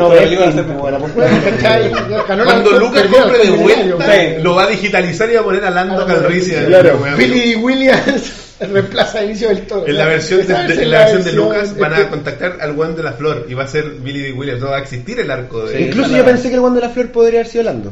Cuando 2.27 2.71
Lucas 2.79 3.03
compre 3.11 3.37
de 3.37 3.43
el 3.43 3.51
vuelta, 3.51 4.05
Sí. 4.11 4.41
lo 4.41 4.55
va 4.55 4.63
a 4.63 4.67
digitalizar 4.67 5.29
y 5.29 5.35
va 5.35 5.41
a 5.41 5.43
poner 5.43 5.65
a 5.65 5.69
Lando 5.69 5.97
Lando 5.97 6.21
Calrissian. 6.21 6.65
Claro. 6.65 6.99
weón. 7.01 7.17
Billy 7.17 7.55
Williams 7.55 8.31
reemplaza 8.71 9.19
a 9.19 9.23
Inicio 9.23 9.49
del 9.49 9.65
Toro. 9.65 9.87
En 9.87 9.97
la 9.97 10.05
versión 10.05 10.45
de, 10.45 10.53
en 10.53 10.91
la 10.91 10.99
versión 10.99 11.23
de 11.23 11.33
Lucas 11.33 11.77
van 11.77 11.93
a 11.93 12.09
contactar 12.09 12.57
al 12.61 12.71
weón 12.75 12.95
de 12.95 13.03
la 13.03 13.13
flor 13.13 13.45
y 13.49 13.53
va 13.53 13.63
a 13.63 13.67
ser 13.67 13.85
Billy 13.91 14.21
D. 14.21 14.31
Williams. 14.33 14.61
No 14.61 14.69
va 14.69 14.77
a 14.77 14.81
existir 14.81 15.19
el 15.19 15.31
arco 15.31 15.65
de. 15.65 15.81
Incluso 15.81 16.15
yo 16.15 16.23
pensé 16.23 16.49
que 16.49 16.55
el 16.55 16.61
Juan 16.61 16.75
de 16.75 16.81
la 16.81 16.89
Flor 16.89 17.11
podría 17.11 17.39
haber 17.39 17.51
sido 17.51 17.63
Lando. 17.63 17.91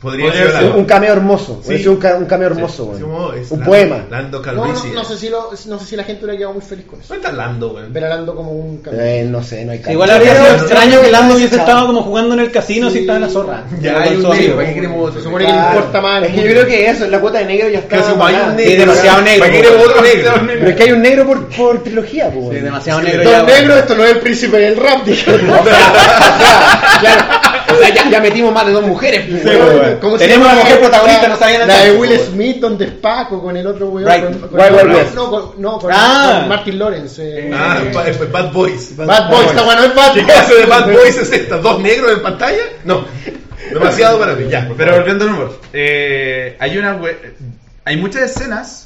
Podría, 0.00 0.26
Podría 0.26 0.44
ser 0.44 0.52
Lando. 0.54 0.76
Un 0.78 0.84
cameo 0.84 1.12
hermoso. 1.14 1.54
Sí. 1.62 1.62
Podría 1.62 1.78
ser 1.78 1.88
un, 1.88 1.96
ca- 1.96 2.14
un 2.16 2.24
cameo 2.26 2.46
hermoso, 2.48 2.92
Sí, 2.96 3.02
es 3.40 3.50
Un 3.50 3.58
Lando- 3.60 3.64
poema. 3.64 4.04
Lando 4.10 4.38
No, 4.38 4.42
Calrissian. 4.44 4.94
no, 4.94 5.02
no 5.02 5.04
sé 5.08 5.16
si 5.16 5.28
lo, 5.30 5.50
no 5.66 5.78
sé 5.78 5.84
si 5.86 5.96
la 5.96 6.04
gente 6.04 6.24
hubiera 6.24 6.36
quedado 6.38 6.52
muy 6.54 6.62
feliz 6.62 6.84
con 6.86 7.00
eso. 7.00 7.08
¿Dónde 7.14 7.26
está 7.26 7.36
Lando? 7.36 7.80
Ver 7.88 8.04
a 8.04 8.08
Lando 8.10 8.34
como 8.36 8.52
un 8.52 8.76
campeón. 8.78 9.04
Eh, 9.06 9.24
no 9.28 9.42
sé, 9.42 9.64
no 9.64 9.72
hay 9.72 9.78
cambio. 9.78 9.92
Igual 9.94 10.10
habría 10.10 10.32
Pero- 10.34 10.44
sido 10.44 10.56
extraño 10.56 11.00
que 11.00 11.10
Lando 11.10 11.34
hubiese 11.34 11.56
estado 11.56 11.86
como 11.86 12.02
jugando 12.02 12.34
en 12.34 12.40
el 12.40 12.50
casino 12.50 12.90
si 12.90 12.98
estaba 12.98 13.16
en 13.16 13.22
la 13.24 13.28
zorra. 13.30 13.64
Ya 13.80 14.00
hay 14.02 14.16
un 14.16 14.28
negro, 14.30 14.56
¿para 14.56 14.68
qué 14.68 14.74
queremos 14.74 15.08
otro? 15.08 15.18
Se 15.20 15.24
supone 15.24 15.46
que 15.46 15.52
le 15.52 15.58
importa 15.58 16.00
más. 16.00 16.22
Es 16.24 16.30
que 16.30 16.36
yo 16.36 16.42
creo 16.50 16.66
que 16.66 16.90
eso, 16.90 17.06
la 17.06 17.20
cuota 17.20 17.38
de 17.38 17.44
negro 17.46 17.68
ya 17.70 17.78
está. 17.78 17.96
Un. 17.96 18.58
Sí, 18.58 18.76
demasiado 18.76 19.22
negro. 19.22 19.40
¿Para 19.40 19.52
qué 19.52 19.60
queremos 19.62 19.86
otro 19.88 20.02
negro? 20.02 20.32
Pero 20.46 20.68
es 20.70 20.76
que 20.76 20.82
hay 20.82 20.92
un 20.92 21.02
negro 21.02 21.26
por, 21.26 21.48
por 21.48 21.82
trilogía. 21.82 22.30
Sí, 22.30 22.36
weón. 22.38 22.64
demasiado 22.64 23.00
negro. 23.00 23.46
Negro, 23.46 23.76
esto 23.76 23.94
no 23.94 24.04
es 24.04 24.10
el 24.12 24.18
príncipe 24.18 24.58
del 24.58 24.76
rap, 24.76 25.04
dijeron. 25.04 25.40
Claro. 27.00 27.24
O 27.76 27.78
sea, 27.78 27.94
ya, 27.94 28.10
ya 28.10 28.20
metimos 28.20 28.52
más 28.52 28.66
de 28.66 28.72
dos 28.72 28.84
mujeres, 28.86 29.24
pues, 29.28 29.42
Sí, 29.42 29.48
weón. 29.48 29.80
weón. 29.80 29.98
¿Cómo 30.00 30.18
se 30.18 30.24
Tenemos 30.26 30.46
una 30.52 30.56
mujer 30.60 30.80
protagonista, 30.80 31.22
la- 31.22 31.28
no 31.28 31.36
sabían 31.38 31.68
La 31.68 31.78
de. 31.84 31.92
Will 31.92 32.18
Smith, 32.18 32.56
donde 32.58 32.84
es 32.86 32.90
Paco, 32.92 33.42
con 33.42 33.56
el 33.56 33.66
otro 33.66 33.88
weón. 33.88 34.10
Right. 34.10 34.24
Con, 34.24 35.14
no, 35.14 35.30
con, 35.30 35.62
no, 35.62 35.78
con, 35.78 35.90
Ah. 35.92 36.38
con 36.40 36.48
Martin 36.48 36.78
Lawrence. 36.78 37.22
eh. 37.22 37.50
Ah, 37.54 37.80
ba- 37.92 38.08
eh, 38.08 38.12
Bad 38.30 38.52
Boys. 38.52 38.96
Bad 38.96 39.30
Boys, 39.30 39.46
está 39.48 39.62
bueno, 39.62 39.84
es 39.84 39.94
Bad 39.94 40.12
¿Qué 40.14 40.20
Boys. 40.22 40.32
clase 40.32 40.54
de 40.54 40.66
Bad 40.66 40.92
Boys 40.92 41.16
es 41.18 41.32
esta? 41.32 41.56
¿Dos 41.58 41.80
negros 41.80 42.12
en 42.12 42.22
pantalla? 42.22 42.62
No. 42.84 43.04
Demasiado 43.72 44.18
para 44.18 44.34
mí. 44.34 44.46
Ya, 44.48 44.68
Pero 44.76 44.94
volviendo 44.96 45.24
al 45.24 45.30
humor, 45.30 45.60
eh, 45.72 46.56
hay 46.58 46.78
una 46.78 46.94
we- 46.96 47.18
hay 47.84 47.96
muchas 47.96 48.22
escenas 48.22 48.85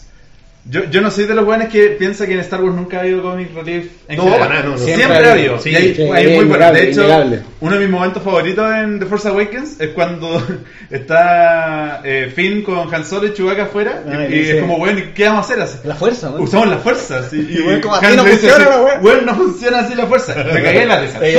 Yo, 0.71 0.85
yo 0.85 1.01
no 1.01 1.11
soy 1.11 1.25
de 1.25 1.35
los 1.35 1.45
buenos 1.45 1.69
que 1.69 1.87
piensa 1.99 2.27
que 2.27 2.35
en 2.35 2.41
Star 2.41 2.63
Wars 2.63 2.77
nunca 2.77 2.99
ha 2.99 3.01
habido 3.01 3.23
comic 3.23 3.53
relief. 3.55 3.87
En 4.09 4.17
No, 4.19 4.23
general. 4.25 4.41
para 4.49 4.55
nada, 4.55 4.67
no, 4.67 4.71
no. 4.73 4.79
Siempre, 4.79 4.97
Siempre 5.05 5.27
ha 5.27 5.29
ha 5.29 5.33
habido. 5.33 5.55
y 5.65 5.75
hay, 5.75 5.95
Sí, 5.97 6.03
hay 6.03 6.27
es 6.27 6.37
muy 6.37 6.45
innegable, 6.47 6.81
De 6.81 6.91
hecho, 6.91 7.01
innegable. 7.03 7.43
uno 7.61 7.75
de 7.75 7.81
mis 7.81 7.91
momentos 7.91 8.23
favoritos 8.23 8.75
en 8.77 8.99
The 9.01 9.07
Force 9.07 9.29
Awakens 9.29 9.81
es 9.81 9.89
cuando 9.89 10.41
está 10.91 12.01
eh, 12.05 12.31
Finn 12.35 12.63
con 12.63 12.93
Han 12.95 13.05
Solo 13.05 13.27
y 13.29 13.35
Chewbacca 13.35 13.65
afuera. 13.65 14.03
Ay, 14.07 14.29
y 14.31 14.39
y 14.41 14.45
sí. 14.45 14.51
es 14.53 14.61
como, 14.61 14.79
bueno, 14.79 15.01
¿qué 15.15 15.25
vamos 15.27 15.43
a 15.43 15.45
hacer? 15.53 15.61
Así, 15.63 15.79
La 15.85 15.95
fuerza, 15.95 16.31
weón. 16.31 16.43
Usamos 16.43 16.69
las 16.69 16.83
fuerzas. 16.83 17.33
Y, 17.33 17.37
y 17.39 17.63
bueno, 17.63 17.81
como 17.81 17.95
así 17.97 18.17
no 18.17 18.25
funciona 18.25 18.57
así. 18.65 19.05
Weón, 19.07 19.27
no 19.27 19.35
funciona 19.35 19.79
así 19.81 19.95
la 19.95 20.07
fuerza. 20.07 20.35
Me 20.37 20.63
cagué 20.63 20.83
en 20.83 20.89
la 20.89 21.01
risa. 21.01 21.19
Sí, 21.21 21.35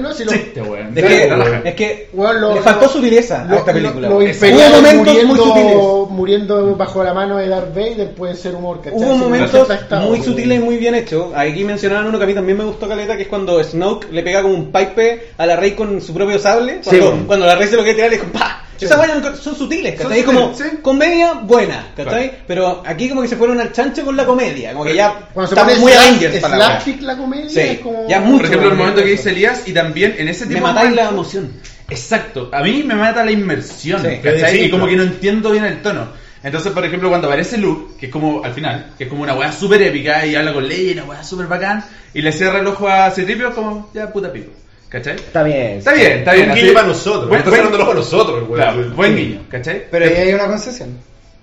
no, 0.00 0.12
si 0.14 0.24
lo- 0.24 0.32
chiste, 0.32 0.62
weón. 0.62 0.92
Es 0.96 1.04
que, 1.04 1.68
es 1.68 1.74
que 1.74 2.08
Weón, 2.12 2.40
lo- 2.40 2.54
le 2.54 2.60
faltó 2.62 2.88
sutileza 2.88 3.46
a 3.48 3.56
esta 3.56 3.72
película. 3.72 4.08
Los 4.08 4.24
imperiales 4.24 4.70
Hubo 4.70 4.76
momentos 4.82 5.14
muy 5.14 5.24
muriendo, 5.38 6.06
muriendo 6.10 6.76
bajo 6.76 7.04
la 7.04 7.14
mano 7.14 7.36
de 7.36 7.48
Darth 7.48 7.74
Vader 7.74 8.10
puede 8.14 8.34
ser 8.34 8.54
humor, 8.62 8.80
¿cachai? 8.82 8.98
Hubo 8.98 9.16
momentos 9.16 9.68
muy 10.08 10.22
sutiles 10.22 10.58
y 10.58 10.62
muy 10.62 10.76
bien 10.76 10.94
hechos. 10.94 11.26
Aquí 11.34 11.64
mencionaban 11.64 12.06
uno 12.06 12.18
que 12.18 12.24
a 12.24 12.26
mí 12.26 12.34
también 12.34 12.58
me 12.58 12.64
gustó 12.64 12.88
caleta, 12.88 13.16
que 13.16 13.22
es 13.22 13.28
cuando 13.28 13.62
Snoke 13.62 14.10
le 14.12 14.22
pega 14.22 14.42
como 14.42 14.54
un 14.54 14.70
pipe 14.72 15.30
a 15.36 15.46
la 15.46 15.56
Rey 15.56 15.72
con 15.72 16.00
su 16.00 16.14
propio 16.14 16.38
sable. 16.38 16.80
Cuando, 16.84 17.12
Sí. 17.12 17.22
cuando 17.26 17.46
la 17.46 17.56
Rey 17.56 17.68
se 17.68 17.76
lo 17.76 17.82
quiere 17.82 17.94
tirar, 17.96 18.10
le 18.10 18.16
dijo 18.18 18.28
¡pa! 18.32 18.58
Esas 18.80 18.98
vainas 18.98 19.38
son 19.38 19.54
sutiles, 19.54 19.94
¿cachai? 20.00 20.20
Es 20.20 20.24
como 20.24 20.52
sí. 20.54 20.64
comedia 20.82 21.34
buena, 21.34 21.92
¿cachai? 21.96 22.32
Pero 22.48 22.82
aquí 22.84 23.08
como 23.08 23.22
que 23.22 23.28
se 23.28 23.36
fueron 23.36 23.60
al 23.60 23.70
chancho 23.72 24.04
con 24.04 24.16
la 24.16 24.24
comedia. 24.24 24.72
Como 24.72 24.84
que 24.84 24.96
ya 24.96 25.28
Cuando 25.32 25.48
se 25.48 25.54
estamos 25.54 25.74
pone 25.74 25.80
muy 25.84 25.92
Avengers 25.92 26.38
para 26.40 26.56
la 26.56 26.82
la 27.00 27.16
comedia 27.16 27.48
Sí, 27.48 27.60
es 27.60 27.78
como... 27.78 28.08
ya 28.08 28.20
mucho. 28.20 28.38
Por 28.38 28.46
ejemplo, 28.46 28.68
el 28.70 28.76
momento 28.76 29.02
que 29.04 29.10
dice 29.10 29.30
Elías 29.30 29.62
y 29.68 29.72
también 29.72 30.16
en 30.18 30.26
ese 30.28 30.46
Me 30.46 30.54
tipo 30.56 30.66
de 30.66 30.72
matáis 30.74 30.96
la 30.96 31.08
emoción. 31.10 31.52
Exacto, 31.90 32.48
a 32.52 32.62
mí 32.62 32.82
me 32.84 32.94
mata 32.96 33.24
la 33.24 33.30
inmersión, 33.30 34.00
Sí. 34.02 34.18
¿cachai? 34.22 34.56
Sí, 34.58 34.64
y 34.64 34.70
como 34.70 34.86
que 34.86 34.96
no 34.96 35.02
entiendo 35.04 35.50
bien 35.50 35.64
el 35.64 35.80
tono. 35.82 36.08
Entonces, 36.42 36.72
por 36.72 36.84
ejemplo, 36.84 37.08
cuando 37.08 37.28
aparece 37.28 37.56
Luke, 37.58 37.94
que 37.98 38.06
es 38.06 38.12
como 38.12 38.42
al 38.44 38.52
final, 38.52 38.92
que 38.98 39.04
es 39.04 39.10
como 39.10 39.22
una 39.22 39.34
weá 39.34 39.52
súper 39.52 39.80
épica 39.82 40.26
y 40.26 40.34
habla 40.34 40.52
con 40.52 40.66
Leia, 40.68 40.94
una 40.94 41.04
weá 41.04 41.22
súper 41.24 41.46
bacán, 41.46 41.84
y 42.14 42.20
le 42.22 42.32
cierra 42.32 42.58
el 42.60 42.66
ojo 42.66 42.88
a 42.88 43.10
Citripio, 43.10 43.48
es 43.48 43.54
como, 43.54 43.90
ya 43.94 44.12
puta 44.12 44.32
pico, 44.32 44.50
¿cachai? 44.88 45.14
Está 45.16 45.42
bien. 45.44 45.78
Está 45.78 45.92
bien, 45.92 46.12
está 46.18 46.32
bien. 46.34 46.50
Un 46.50 46.56
guiño 46.56 46.72
para 46.74 46.86
nosotros. 46.88 47.28
Buen- 47.28 47.38
Está 47.40 47.50
cerrando 47.52 47.76
el 47.76 47.82
ojo 47.82 47.92
a 47.92 47.94
nosotros, 47.94 48.38
el 48.38 48.44
weón. 48.44 48.54
Claro, 48.56 48.90
buen 48.96 49.16
guiño, 49.16 49.40
¿cachai? 49.48 49.84
Pero 49.90 50.04
ahí 50.06 50.14
hay 50.14 50.34
una 50.34 50.46
concesión. 50.48 50.98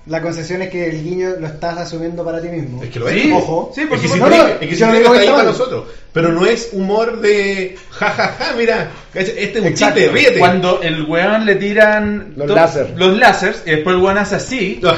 La 0.06 0.22
concesión 0.22 0.62
es 0.64 0.70
que 0.70 0.90
el 0.90 1.04
guiño 1.04 1.32
lo 1.40 1.46
estás 1.48 1.78
asumiendo 1.78 2.24
para 2.26 2.42
ti 2.42 2.48
mismo. 2.48 2.82
Es 2.82 2.90
que 2.90 3.00
lo 3.00 3.10
Sí, 3.10 3.20
es. 3.30 3.34
Ojo. 3.34 3.72
Sí, 3.76 3.86
por 3.86 3.98
Es 3.98 4.02
que 4.04 4.08
si 4.08 4.20
No, 4.20 4.30
no, 4.30 4.48
es 4.48 4.58
que 4.58 4.76
si 4.76 4.82
no 4.84 4.94
está 4.94 5.12
ahí 5.12 5.28
para 5.30 5.44
nosotros. 5.44 5.84
Pero 6.14 6.32
no 6.32 6.46
es 6.48 6.70
humor 6.74 7.20
de 7.22 7.78
jajaja, 7.92 8.56
mira, 8.58 8.90
¿cachai? 9.14 9.36
este 9.38 9.60
es 9.60 9.62
un 9.62 9.68
Exacto. 9.68 10.00
chiste, 10.00 10.12
ríete. 10.12 10.40
Cuando 10.40 10.82
el 10.82 11.04
weón 11.06 11.46
le 11.46 11.56
tiran 11.56 12.34
Los 12.36 12.50
láser. 12.50 12.94
los 12.98 13.18
láseres 13.18 13.62
y 13.66 13.72
después 13.72 13.96
el 13.96 14.02
weón 14.02 14.18
hace 14.18 14.36
así, 14.36 14.82
Ah, 14.84 14.96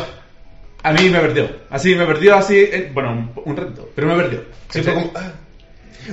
a 0.83 0.93
mí 0.93 1.09
me 1.09 1.19
perdió. 1.19 1.49
Así 1.69 1.93
me 1.95 2.05
perdió 2.05 2.35
así, 2.37 2.57
eh, 2.57 2.89
bueno, 2.93 3.11
un, 3.11 3.31
un 3.43 3.57
rato, 3.57 3.89
pero 3.93 4.07
me 4.07 4.15
perdió. 4.15 4.43
sí, 4.69 4.81
fue 4.81 4.93
como, 4.93 5.11
ah, 5.15 5.31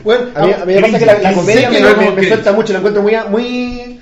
Bueno, 0.03 0.27
A 0.35 0.45
mí, 0.45 0.53
a 0.53 0.65
mí 0.65 0.75
me 0.75 0.81
pasa 0.83 0.99
que 0.99 1.07
la, 1.07 1.19
la 1.21 1.33
comedia 1.35 1.71
me, 1.71 1.81
me- 1.81 2.11
me 2.13 2.27
suelta 2.29 2.53
mucho, 2.53 2.73
la 2.73 2.79
encuentro 2.81 3.03
muy... 3.03 3.15
muy 3.31 4.01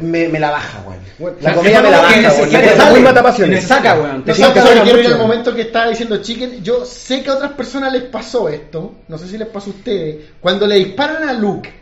me, 0.00 0.28
me 0.28 0.40
la 0.40 0.50
baja, 0.50 0.82
weón. 0.86 1.00
Bueno, 1.18 1.36
La 1.40 1.50
o 1.50 1.52
sea, 1.52 1.54
comedia 1.54 1.78
es 1.78 1.82
me 1.82 1.90
la 1.90 2.00
baja, 2.00 2.14
weón. 2.14 2.52
La 2.52 2.58
necesaria, 2.60 2.72
encuentro 2.72 3.32
sale. 3.32 3.46
muy 3.46 3.48
Me 3.48 3.60
saca, 3.60 3.94
weón. 3.94 4.24
Te 4.24 4.30
No, 4.30 4.36
saca 4.36 4.82
quiero 4.82 5.00
ir 5.00 5.06
al 5.06 5.18
momento 5.18 5.54
que 5.54 5.62
estaba 5.62 5.88
diciendo 5.88 6.22
Chicken. 6.22 6.62
Yo 6.62 6.84
sé 6.84 7.22
que 7.22 7.30
a 7.30 7.34
otras 7.34 7.52
personas 7.52 7.92
les 7.92 8.02
pasó 8.04 8.48
esto. 8.48 8.94
No 9.08 9.18
sé 9.18 9.28
si 9.28 9.36
les 9.38 9.48
pasó 9.48 9.70
a 9.70 9.74
ustedes. 9.74 10.16
Cuando 10.40 10.66
le 10.66 10.76
disparan 10.76 11.28
a 11.28 11.32
Luke 11.32 11.81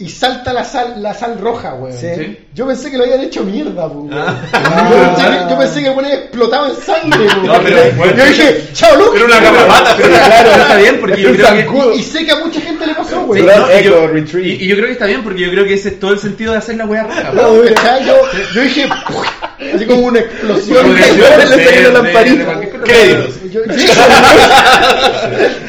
y 0.00 0.08
salta 0.08 0.52
la 0.52 0.64
sal, 0.64 0.94
la 1.02 1.12
sal 1.14 1.38
roja, 1.38 1.74
weón. 1.74 1.96
Sí. 1.96 2.38
Yo 2.54 2.66
pensé 2.66 2.90
que 2.90 2.96
lo 2.98 3.04
habían 3.04 3.20
hecho 3.20 3.44
mierda, 3.44 3.86
weón. 3.86 4.10
Ah. 4.12 4.34
Yo, 4.90 4.98
pensé 4.98 5.28
que, 5.30 5.50
yo 5.50 5.58
pensé 5.58 5.80
que 5.80 5.86
el 5.88 5.92
weón 5.94 6.04
había 6.06 6.18
explotado 6.20 6.66
en 6.68 6.76
sangre, 6.76 7.26
weón. 7.26 7.46
No, 7.46 7.60
pero, 7.62 7.92
bueno, 7.96 8.16
yo 8.16 8.24
dije, 8.24 8.64
chao, 8.72 8.96
Luke. 8.96 9.16
Era 9.18 9.26
una 9.26 9.40
garrapata, 9.40 9.96
pero 9.98 10.08
claro, 10.08 10.50
está 10.62 10.76
bien 10.76 11.00
porque 11.00 11.20
yo 11.22 11.32
creo 11.34 11.90
que... 11.92 11.96
Y 11.96 12.02
sé 12.02 12.24
que 12.24 12.32
a 12.32 12.36
mucha 12.36 12.60
gente 12.60 12.86
le 12.86 12.94
pasó, 12.94 13.20
weón. 13.20 13.44
No, 13.46 13.52
y 13.52 13.56
yo- 13.56 13.70
Echo, 13.70 14.06
Retreat. 14.08 14.46
Y, 14.46 14.50
y 14.64 14.66
yo 14.68 14.74
creo 14.76 14.86
que 14.86 14.92
está 14.92 15.06
bien 15.06 15.22
porque 15.22 15.40
yo 15.42 15.50
creo 15.50 15.64
que 15.64 15.74
ese 15.74 15.88
es 15.90 16.00
todo 16.00 16.12
el 16.12 16.18
sentido 16.18 16.52
de 16.52 16.58
hacer 16.58 16.76
la 16.76 16.86
wea 16.86 17.02
rara. 17.04 17.32
No, 17.34 17.62
yo, 17.62 18.16
yo 18.54 18.60
dije, 18.62 18.88
así 19.74 19.86
como 19.86 20.00
una 20.06 20.20
explosión. 20.20 20.94
De- 20.94 21.00
de- 21.56 21.92
lamparita. 21.92 22.36
de 22.36 22.44
cosa. 22.44 22.59
Créditos. 22.78 23.50
Yo- 23.50 23.60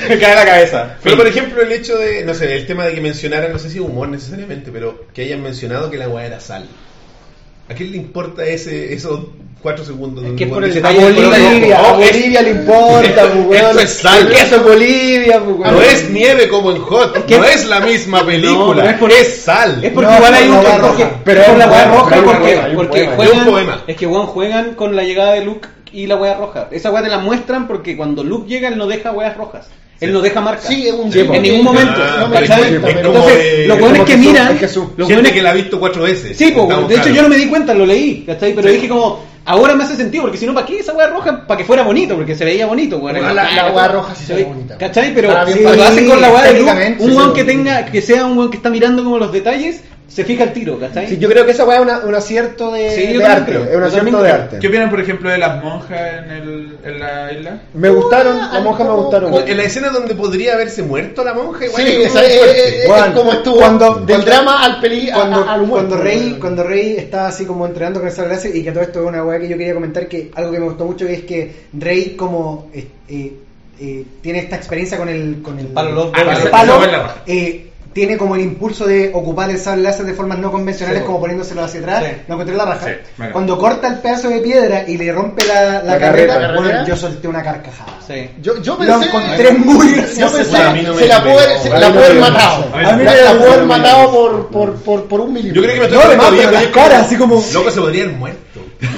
Me 0.10 0.18
cae 0.20 0.36
la 0.36 0.46
cabeza. 0.46 0.96
Pero 1.04 1.18
por 1.18 1.28
ejemplo 1.28 1.62
el 1.62 1.72
hecho 1.72 1.98
de, 1.98 2.26
no 2.26 2.34
sé, 2.34 2.56
el 2.56 2.66
tema 2.66 2.86
de 2.86 2.94
que 2.96 3.02
mencionaran, 3.02 3.52
no 3.52 3.60
sé 3.60 3.70
si 3.70 3.80
humor 3.80 4.10
necesariamente, 4.10 4.72
pero 4.72 5.06
que 5.14 5.24
hayan 5.24 5.42
mencionado 5.42 5.90
que 5.90 5.98
la 5.98 6.08
weá 6.10 6.26
era 6.26 6.40
sal. 6.40 6.66
¿A 7.70 7.74
quién 7.74 7.92
le 7.92 7.98
importa 7.98 8.44
ese, 8.46 8.94
esos 8.94 9.22
cuatro 9.62 9.86
segundos? 9.86 10.26
que 10.36 10.44
es 10.44 10.50
el 10.50 10.50
por 10.50 10.64
el 10.66 10.74
detalle 10.74 11.00
del 11.06 11.14
Bolivia, 11.26 11.80
a. 11.80 11.94
Bolivia 11.94 12.42
le 12.42 12.50
importa, 12.50 13.26
weón. 13.28 13.54
Esto 13.54 13.80
es 13.80 13.90
sal. 13.92 14.28
Queso 14.30 14.56
es 14.58 14.64
Bolivia, 14.64 15.42
weón. 15.42 15.74
No 15.76 15.82
es 15.82 16.10
nieve 16.10 16.50
como 16.50 16.72
en 16.72 16.80
Hot, 16.82 17.26
que- 17.26 17.38
no 17.38 17.46
es 17.46 17.66
la 17.68 17.80
misma 17.80 18.26
película, 18.26 18.82
pero 18.84 18.90
es 18.92 18.98
por- 18.98 19.12
es 19.14 19.42
sal. 19.44 19.84
Es 19.84 19.92
porque 19.94 20.10
No, 20.12 20.18
igual 20.18 20.34
hay 20.34 20.48
un 20.50 20.56
porque- 20.58 20.78
roja. 20.78 21.12
pero 21.24 21.44
por 21.46 21.58
la 21.58 21.70
Pero 21.70 21.92
roja 21.92 22.16
porque, 22.24 22.60
porque 22.76 23.08
juegan 23.08 23.82
es 23.88 23.96
que 23.96 24.08
weón 24.08 24.28
juegan 24.28 24.76
con 24.76 24.96
la 24.96 25.04
llegada 25.04 25.34
de 25.34 25.46
Luke 25.46 25.70
y 25.94 26.08
la 26.08 26.16
hueá 26.16 26.36
roja. 26.36 26.68
Esa 26.72 26.92
hueá 26.92 27.04
te 27.04 27.10
la 27.10 27.20
muestran 27.20 27.68
porque 27.68 27.96
cuando 27.98 28.24
Luke 28.24 28.48
llega 28.50 28.68
él 28.70 28.78
no 28.78 28.88
deja 28.88 29.12
hueás 29.12 29.36
rojas. 29.38 29.68
Él 30.00 30.12
no 30.14 30.22
deja 30.22 30.42
marcas. 30.42 30.66
Sí, 30.66 30.88
es 30.88 30.94
un 30.94 31.12
Sí, 31.12 31.24
po. 31.24 31.34
en 31.36 31.44
ningún 31.44 31.64
momento. 31.66 31.94
Ah, 31.96 32.28
es 32.34 32.50
Entonces, 32.50 33.38
de- 33.38 33.68
los 33.68 33.80
hueones 33.80 34.02
que 34.02 34.18
miran, 34.18 34.58
es 34.60 34.76
los 34.98 35.08
hueones 35.10 35.32
que 35.32 35.42
la 35.44 35.52
ha 35.52 35.54
visto 35.54 35.80
cuatro 35.80 36.04
veces. 36.04 36.36
Sí, 36.38 36.52
po, 36.52 36.68
de 36.88 36.96
hecho 36.96 37.10
yo 37.10 37.22
no 37.22 37.30
me 37.30 37.38
di 37.38 37.46
cuenta, 37.48 37.74
lo 37.76 37.86
leí, 37.86 38.24
¿cachai? 38.26 38.54
Pero 38.56 38.68
dije 38.72 38.88
como, 38.88 39.24
ahora 39.46 39.76
me 39.76 39.84
hace 39.84 39.96
sentido, 39.96 40.24
porque 40.24 40.40
si 40.40 40.48
no, 40.48 40.56
¿para 40.56 40.66
qué 40.66 40.80
esa 40.80 40.94
hueá 40.94 41.08
roja? 41.08 41.46
Para 41.46 41.58
que 41.60 41.66
fuera 41.66 41.84
bonito, 41.84 42.16
porque 42.16 42.34
se 42.36 42.44
veía 42.46 42.66
bonito. 42.66 42.98
Bueno, 42.98 43.20
la- 43.22 43.52
la 43.52 43.72
hueá 43.72 43.88
roja 43.90 44.16
sí 44.16 44.26
se 44.26 44.34
ve 44.34 44.44
bonita. 44.46 44.76
¿Cachai? 44.78 45.14
Pero 45.14 45.30
si 45.48 45.60
lo 45.60 45.84
hacen 45.84 46.08
con 46.10 46.20
la 46.20 46.32
hueá 46.32 46.44
de 46.52 46.60
Luke, 46.60 46.96
un 47.00 47.10
sí, 47.12 47.16
weón 47.16 47.30
sí, 47.30 47.36
que 47.36 47.42
sí. 47.42 47.48
tenga, 47.48 47.86
que 47.86 48.02
sea 48.02 48.26
un 48.26 48.38
weón 48.40 48.50
que 48.50 48.58
está 48.58 48.70
mirando 48.72 49.04
como 49.04 49.20
los 49.20 49.32
detalles, 49.32 49.82
se 50.12 50.26
fija 50.26 50.44
el 50.44 50.52
tiro, 50.52 50.78
¿cachai? 50.78 51.08
Sí, 51.08 51.18
yo 51.18 51.30
creo 51.30 51.46
que 51.46 51.52
esa 51.52 51.64
weá 51.66 51.78
es 51.78 51.84
una- 51.84 52.00
un 52.00 52.14
acierto 52.14 52.72
de, 52.72 52.90
Sí, 52.92 53.14
de 53.18 53.24
arte. 53.26 53.52
creo. 53.52 53.64
Es 53.64 53.76
un 53.78 53.84
acierto 53.84 54.18
de 54.18 54.24
creo. 54.30 54.34
arte. 54.44 54.60
¿Qué 54.60 54.68
opinan, 54.68 54.90
por 54.90 55.00
ejemplo, 55.00 55.30
de 55.30 55.38
las 55.38 55.64
monjas 55.64 56.00
en, 56.26 56.32
el, 56.32 56.78
en 56.84 57.00
la 57.00 57.32
isla? 57.32 57.62
Me 57.74 57.90
gustaron, 57.90 58.38
las 58.38 58.62
monjas 58.64 58.88
me 58.88 58.94
gustaron. 58.94 59.34
En 59.48 59.58
la 59.58 59.64
escena 59.64 59.90
donde 59.90 60.14
podría 60.16 60.54
haberse 60.56 60.84
muerto 60.84 61.24
la 61.24 61.34
monja, 61.34 61.66
igual 61.66 61.82
Sí, 61.84 61.90
es 62.04 62.16
es, 62.16 62.86
es- 62.86 62.90
como 63.16 63.32
estuvo 63.32 63.56
cuando- 63.56 63.96
del 63.96 64.06
cuando- 64.08 64.26
drama 64.26 64.64
al 64.66 64.80
peli 64.82 65.10
a- 65.10 65.14
cuando, 65.16 65.40
a- 65.46 65.54
al 65.54 65.68
cuando 65.68 65.98
Rey 65.98 66.38
cuando 66.40 66.64
Rey 66.64 66.96
estaba 66.98 67.28
así 67.28 67.46
como 67.46 67.66
entrenando 67.66 68.00
con 68.02 68.10
esa 68.10 68.26
clase 68.26 68.52
y 68.56 68.64
que 68.64 68.72
todo 68.72 68.84
esto 68.84 69.02
es 69.02 69.08
una 69.08 69.24
weá 69.24 69.40
que 69.40 69.48
yo 69.48 69.58
quería 69.58 69.74
comentar 69.74 70.08
que 70.08 70.30
algo 70.36 70.52
que 70.52 70.60
me 70.60 70.66
gustó 70.66 70.86
mucho 70.86 71.06
es 71.08 71.22
que 71.24 71.54
Rey 71.74 72.16
como 72.18 72.70
eh, 72.74 72.86
eh, 73.08 73.34
eh, 73.80 74.06
tiene 74.22 74.40
esta 74.40 74.58
experiencia 74.58 74.98
con 74.98 75.08
el 75.10 75.42
con 75.42 75.58
el 75.58 75.68
Palo 75.68 75.92
loco. 75.94 76.12
Ah, 76.16 76.38
el 76.44 76.50
palo, 76.50 76.80
raja. 76.80 77.16
eh, 77.26 77.71
tiene 77.94 78.18
como 78.18 78.36
el 78.36 78.42
impulso 78.42 78.86
de 78.86 79.12
ocupar 79.14 79.50
el 79.50 79.58
sable 79.60 79.84
láser 79.84 80.06
de 80.06 80.14
formas 80.14 80.38
no 80.40 80.52
convencionales 80.52 81.02
Sí. 81.02 81.06
como 81.06 81.20
poniéndoselo 81.20 81.64
hacia 81.64 81.80
atrás 81.82 82.04
Sí. 82.06 82.12
no 82.28 82.36
encontré 82.36 82.56
la 82.56 82.66
raja 82.66 82.86
Sí, 82.88 82.92
me 83.18 83.32
cuando 83.32 83.58
corta 83.58 83.88
el 83.88 83.96
pedazo 84.00 84.30
de 84.30 84.40
piedra 84.40 84.84
y 84.88 84.98
le 84.98 85.12
rompe 85.12 85.46
la, 85.46 85.64
la 85.74 85.84
La 85.84 86.00
carreta, 86.00 86.34
carreta. 86.34 86.54
bueno, 86.54 86.68
¿Carrera? 86.70 86.86
yo 86.86 86.96
solté 86.96 87.28
una 87.28 87.44
carcajada 87.44 87.92
Sí. 88.08 88.30
Yo, 88.42 88.62
yo 88.62 88.74
lo 88.74 88.80
pensé, 88.80 89.06
encontré 89.08 89.52
muy 89.54 89.90
yo 89.90 89.96
gracioso 89.98 90.38
pensé 90.38 90.52
mí 90.74 90.82
no 90.84 90.94
se 90.96 91.02
me- 91.02 91.08
la 91.08 91.20
me- 91.22 91.80
la 91.80 91.90
me- 91.90 92.06
haber 92.06 92.20
matado. 92.20 92.66
a 92.74 92.78
mí 92.78 92.84
La, 92.84 92.92
no 92.94 93.22
la 93.24 93.34
me- 93.34 93.40
puede 93.40 93.52
haber 93.54 93.60
me- 93.62 93.66
matado 93.78 94.12
por, 94.12 94.48
por, 94.50 94.76
por, 94.84 95.04
por 95.06 95.22
un 95.22 95.34
milímetro. 95.34 95.62
Yo 95.62 95.68
creo 95.68 95.74
que 95.76 95.80
me 95.80 95.86
estoy 95.88 96.18
No, 96.18 96.34
y 96.36 96.54
las 96.54 96.68
caras, 96.68 97.02
así 97.06 97.16
como- 97.18 97.44
Loco, 97.54 97.72
se 97.72 97.80
podría 97.82 98.04
haber 98.04 98.16
muerto. 98.16 98.40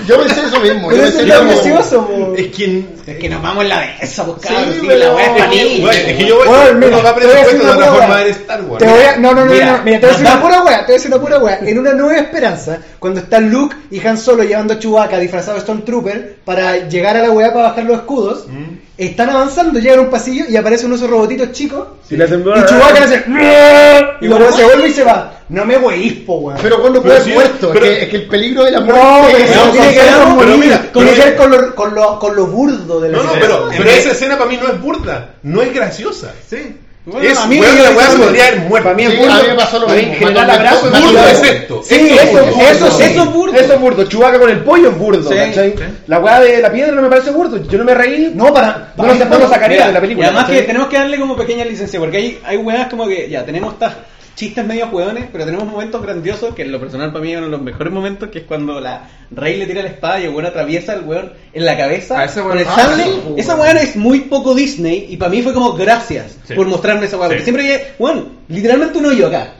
Yo 0.07 0.17
pensé 0.17 0.39
eso 0.45 0.59
mismo. 0.61 0.87
pero 0.87 1.01
yo 1.01 1.07
ese 1.09 1.17
pensé 1.17 1.29
es 1.33 1.33
eso 1.33 1.43
lo 1.43 1.43
mismo. 1.43 1.63
gracioso. 1.73 2.33
Es 2.37 2.47
quien. 2.55 2.89
Es 3.05 3.17
que 3.17 3.29
nos 3.29 3.41
vamos 3.41 3.63
en 3.63 3.69
la 3.69 3.79
de 3.81 3.89
esa, 4.01 4.25
pues, 4.25 4.37
Sí, 4.41 4.47
cabrón, 4.47 4.73
sí, 4.79 4.85
pero- 4.87 4.99
la 4.99 5.13
weá 5.13 5.25
es 5.25 5.29
pa' 5.31 5.37
es 5.37 5.49
que- 5.51 6.15
que 6.15 6.25
yo 6.25 6.35
voy 6.37 6.47
a 6.47 6.49
decir 6.63 6.77
predispuesto 7.15 7.67
de 7.67 7.73
pura 7.73 7.91
forma 7.91 8.17
de 8.19 8.29
Star 8.31 8.61
Wars. 8.63 8.82
Te 8.85 8.91
voy 8.91 9.03
a, 9.03 9.17
no, 9.17 9.33
no, 9.33 9.45
no, 9.45 9.51
Mira, 9.53 9.77
no, 9.77 9.83
mira, 9.83 9.99
te 9.99 10.05
voy 10.05 10.15
a 10.15 10.17
decir 10.17 10.25
una 10.33 10.41
pura 10.41 10.63
wea, 10.63 10.77
te 10.79 10.83
voy 10.85 10.91
a 10.91 10.97
decir 10.97 11.11
una 11.13 11.21
pura 11.21 11.37
wea. 11.39 11.59
En 11.61 11.79
una 11.79 11.93
nueva 11.93 12.17
esperanza, 12.19 12.77
cuando 12.99 13.19
están 13.19 13.49
Luke 13.49 13.75
y 13.91 14.05
Han 14.05 14.17
Solo 14.17 14.43
llevando 14.43 14.73
a 14.73 14.79
Chewbacca 14.79 15.17
disfrazado 15.19 15.55
de 15.55 15.61
Stormtrooper 15.61 16.37
para 16.45 16.87
llegar 16.87 17.17
a 17.17 17.21
la 17.23 17.31
wea 17.31 17.53
para 17.53 17.69
bajar 17.69 17.83
los 17.85 17.97
escudos, 17.97 18.45
Mm. 18.47 18.77
están 18.97 19.29
avanzando, 19.29 19.79
llegan 19.79 19.99
a 19.99 20.01
un 20.03 20.09
pasillo 20.09 20.45
y 20.49 20.55
aparecen 20.55 20.87
unos 20.87 21.07
robotitos 21.09 21.51
chicos. 21.51 21.87
Si 22.07 22.15
le 22.17 22.25
hacen- 22.25 22.41
Y 22.41 22.65
Chewbacca 22.65 22.93
le 22.93 22.99
hace 23.05 23.23
y 24.21 24.27
la 24.27 24.35
wea 24.37 24.51
se 24.51 24.63
vuelve 24.63 24.87
y 24.89 24.91
se 24.93 25.03
va. 25.03 25.31
No 25.49 25.65
me 25.65 25.77
weís, 25.77 26.13
po 26.25 26.35
weón. 26.37 26.57
Pero 26.63 26.79
cuando 26.81 27.01
puede 27.01 27.21
sí, 27.21 27.31
muerto, 27.31 27.69
pero- 27.73 27.85
es, 27.85 27.91
que, 27.97 28.03
es 28.05 28.09
que 28.09 28.15
el 28.15 28.27
peligro 28.27 28.63
de 28.63 28.71
la 28.71 28.79
no, 28.79 28.85
muerte 28.85 29.27
pero 29.33 29.37
es- 29.43 29.51
eso 29.51 29.65
no, 29.65 29.71
tiene 29.71 29.89
que 29.93 29.99
ver 29.99 30.09
pero 30.13 30.35
con, 30.51 30.59
mira, 30.59 30.77
tiene 30.81 30.91
pero 30.93 31.11
que 31.13 31.19
ver 31.29 31.35
con 31.35 31.51
lo, 31.51 31.75
con, 31.75 31.95
lo, 31.95 32.19
con 32.19 32.35
lo 32.35 32.47
burdo 32.47 32.99
de 33.01 33.09
la 33.09 33.17
No, 33.17 33.23
no, 33.23 33.31
pero 33.39 33.69
esa 33.89 34.11
escena 34.11 34.37
para 34.37 34.49
mí 34.49 34.57
no 34.61 34.69
es 34.69 34.81
burda, 34.81 35.29
no 35.43 35.61
es 35.61 35.73
graciosa. 35.73 36.31
Sí. 36.49 36.77
Bueno, 37.05 37.27
es, 37.29 37.37
a 37.37 37.47
mí 37.47 37.59
me 37.59 37.67
la 37.83 37.91
weá 37.91 38.07
se 38.09 38.17
podría 38.17 38.47
haber 38.47 38.59
muerto. 38.61 38.83
Para 38.89 38.95
mí 38.95 39.03
es 39.03 39.11
Sí, 39.11 39.17
burdo. 39.17 39.31
a 39.33 39.41
mí 39.41 39.47
me 39.49 39.55
pasó 39.55 39.79
lo 39.79 39.87
Para 39.87 39.97
mismo. 39.99 40.13
en 40.13 40.19
general, 40.19 40.49
abrazo 40.49 40.89
burdo 40.89 41.01
burdo. 41.01 41.27
es 41.27 41.43
esto. 41.43 41.83
Sí, 41.83 41.95
esto 41.95 42.15
eso, 42.15 42.39
es 42.39 42.45
burdo. 42.55 42.69
eso, 42.69 42.91
sí. 42.91 43.03
Eso 43.03 43.23
es 43.23 43.31
burdo. 43.33 43.53
Eso 43.59 43.73
es 43.73 43.79
burdo. 43.81 44.03
Chubaca 44.05 44.39
con 44.39 44.49
el 44.49 44.59
pollo 44.63 44.89
es 44.89 44.97
burdo, 44.97 45.29
Sí. 45.29 45.73
La 46.07 46.19
weá 46.19 46.39
de 46.39 46.61
la 46.61 46.71
piedra 46.71 46.93
no 46.93 47.01
me 47.01 47.09
parece 47.09 47.31
burdo. 47.31 47.57
Yo 47.67 47.77
no 47.77 47.83
me 47.83 47.93
reí. 47.93 48.31
No, 48.33 48.53
para, 48.53 48.93
No 48.95 49.05
lo, 49.05 49.15
no 49.15 49.37
lo 49.39 49.49
sacaría 49.49 49.75
Mira, 49.77 49.87
de 49.87 49.93
la 49.93 50.01
película. 50.01 50.25
Y 50.25 50.29
además 50.29 50.49
que 50.49 50.61
tenemos 50.61 50.87
que 50.87 50.97
darle 50.97 51.19
como 51.19 51.35
pequeña 51.35 51.65
licencia, 51.65 51.99
porque 51.99 52.17
hay, 52.17 52.39
hay 52.45 52.55
weas 52.57 52.87
como 52.87 53.05
que 53.05 53.29
ya 53.29 53.43
tenemos 53.45 53.73
estas 53.73 53.93
chistes 54.35 54.65
medio 54.65 54.87
hueones, 54.87 55.25
pero 55.31 55.45
tenemos 55.45 55.65
momentos 55.67 56.01
grandiosos, 56.01 56.55
que 56.55 56.63
en 56.63 56.71
lo 56.71 56.79
personal 56.79 57.11
para 57.11 57.23
mí 57.23 57.31
es 57.31 57.37
uno 57.37 57.45
de 57.47 57.51
los 57.51 57.61
mejores 57.61 57.93
momentos, 57.93 58.29
que 58.29 58.39
es 58.39 58.45
cuando 58.45 58.79
la 58.79 59.07
Rey 59.31 59.57
le 59.57 59.65
tira 59.65 59.81
la 59.83 59.89
espada 59.89 60.19
y 60.19 60.23
el 60.25 60.29
weón 60.31 60.45
atraviesa 60.45 60.93
al 60.93 61.03
weón 61.05 61.33
en 61.53 61.65
la 61.65 61.77
cabeza 61.77 62.19
Ah, 62.19 62.25
ese 62.25 62.41
con 62.41 62.57
el 62.57 62.65
ah, 62.67 62.75
sable. 62.75 63.03
sí, 63.03 63.11
esa 63.37 63.55
weón 63.55 63.77
es 63.77 63.95
muy 63.95 64.21
poco 64.21 64.53
Disney 64.55 65.07
y 65.09 65.17
para 65.17 65.29
mí 65.31 65.41
fue 65.41 65.53
como 65.53 65.73
gracias 65.73 66.37
Sí. 66.47 66.53
por 66.55 66.67
mostrarme 66.67 67.05
esa 67.05 67.17
weón. 67.17 67.29
Sí. 67.29 67.35
Porque 67.35 67.43
siempre 67.43 67.65
que, 67.67 67.91
weón, 67.99 68.29
literalmente 68.49 68.97
un 68.97 69.05
hoyo 69.05 69.27
acá. 69.27 69.53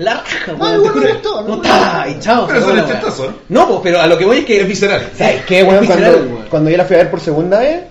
La 0.00 0.14
raja, 0.14 0.54
weón, 0.54 0.82
Ah, 0.84 1.62
te 1.62 1.68
ta, 1.68 2.06
y 2.08 2.18
chao. 2.20 2.46
Pero 2.48 2.58
eso 3.08 3.34
no 3.48 3.68
pues, 3.68 3.80
pero 3.84 4.00
a 4.00 4.06
lo 4.06 4.18
que 4.18 4.24
voy 4.24 4.38
es 4.38 4.44
que 4.44 4.60
Es 4.60 4.66
visceral. 4.66 5.08
¿Sabes 5.16 5.42
qué, 5.46 5.62
weón? 5.62 5.86
Cuando, 5.86 6.44
cuando 6.50 6.70
yo 6.70 6.76
la 6.76 6.84
fui 6.84 6.96
a 6.96 6.98
ver 7.00 7.10
por 7.10 7.20
segunda 7.20 7.60
vez, 7.60 7.82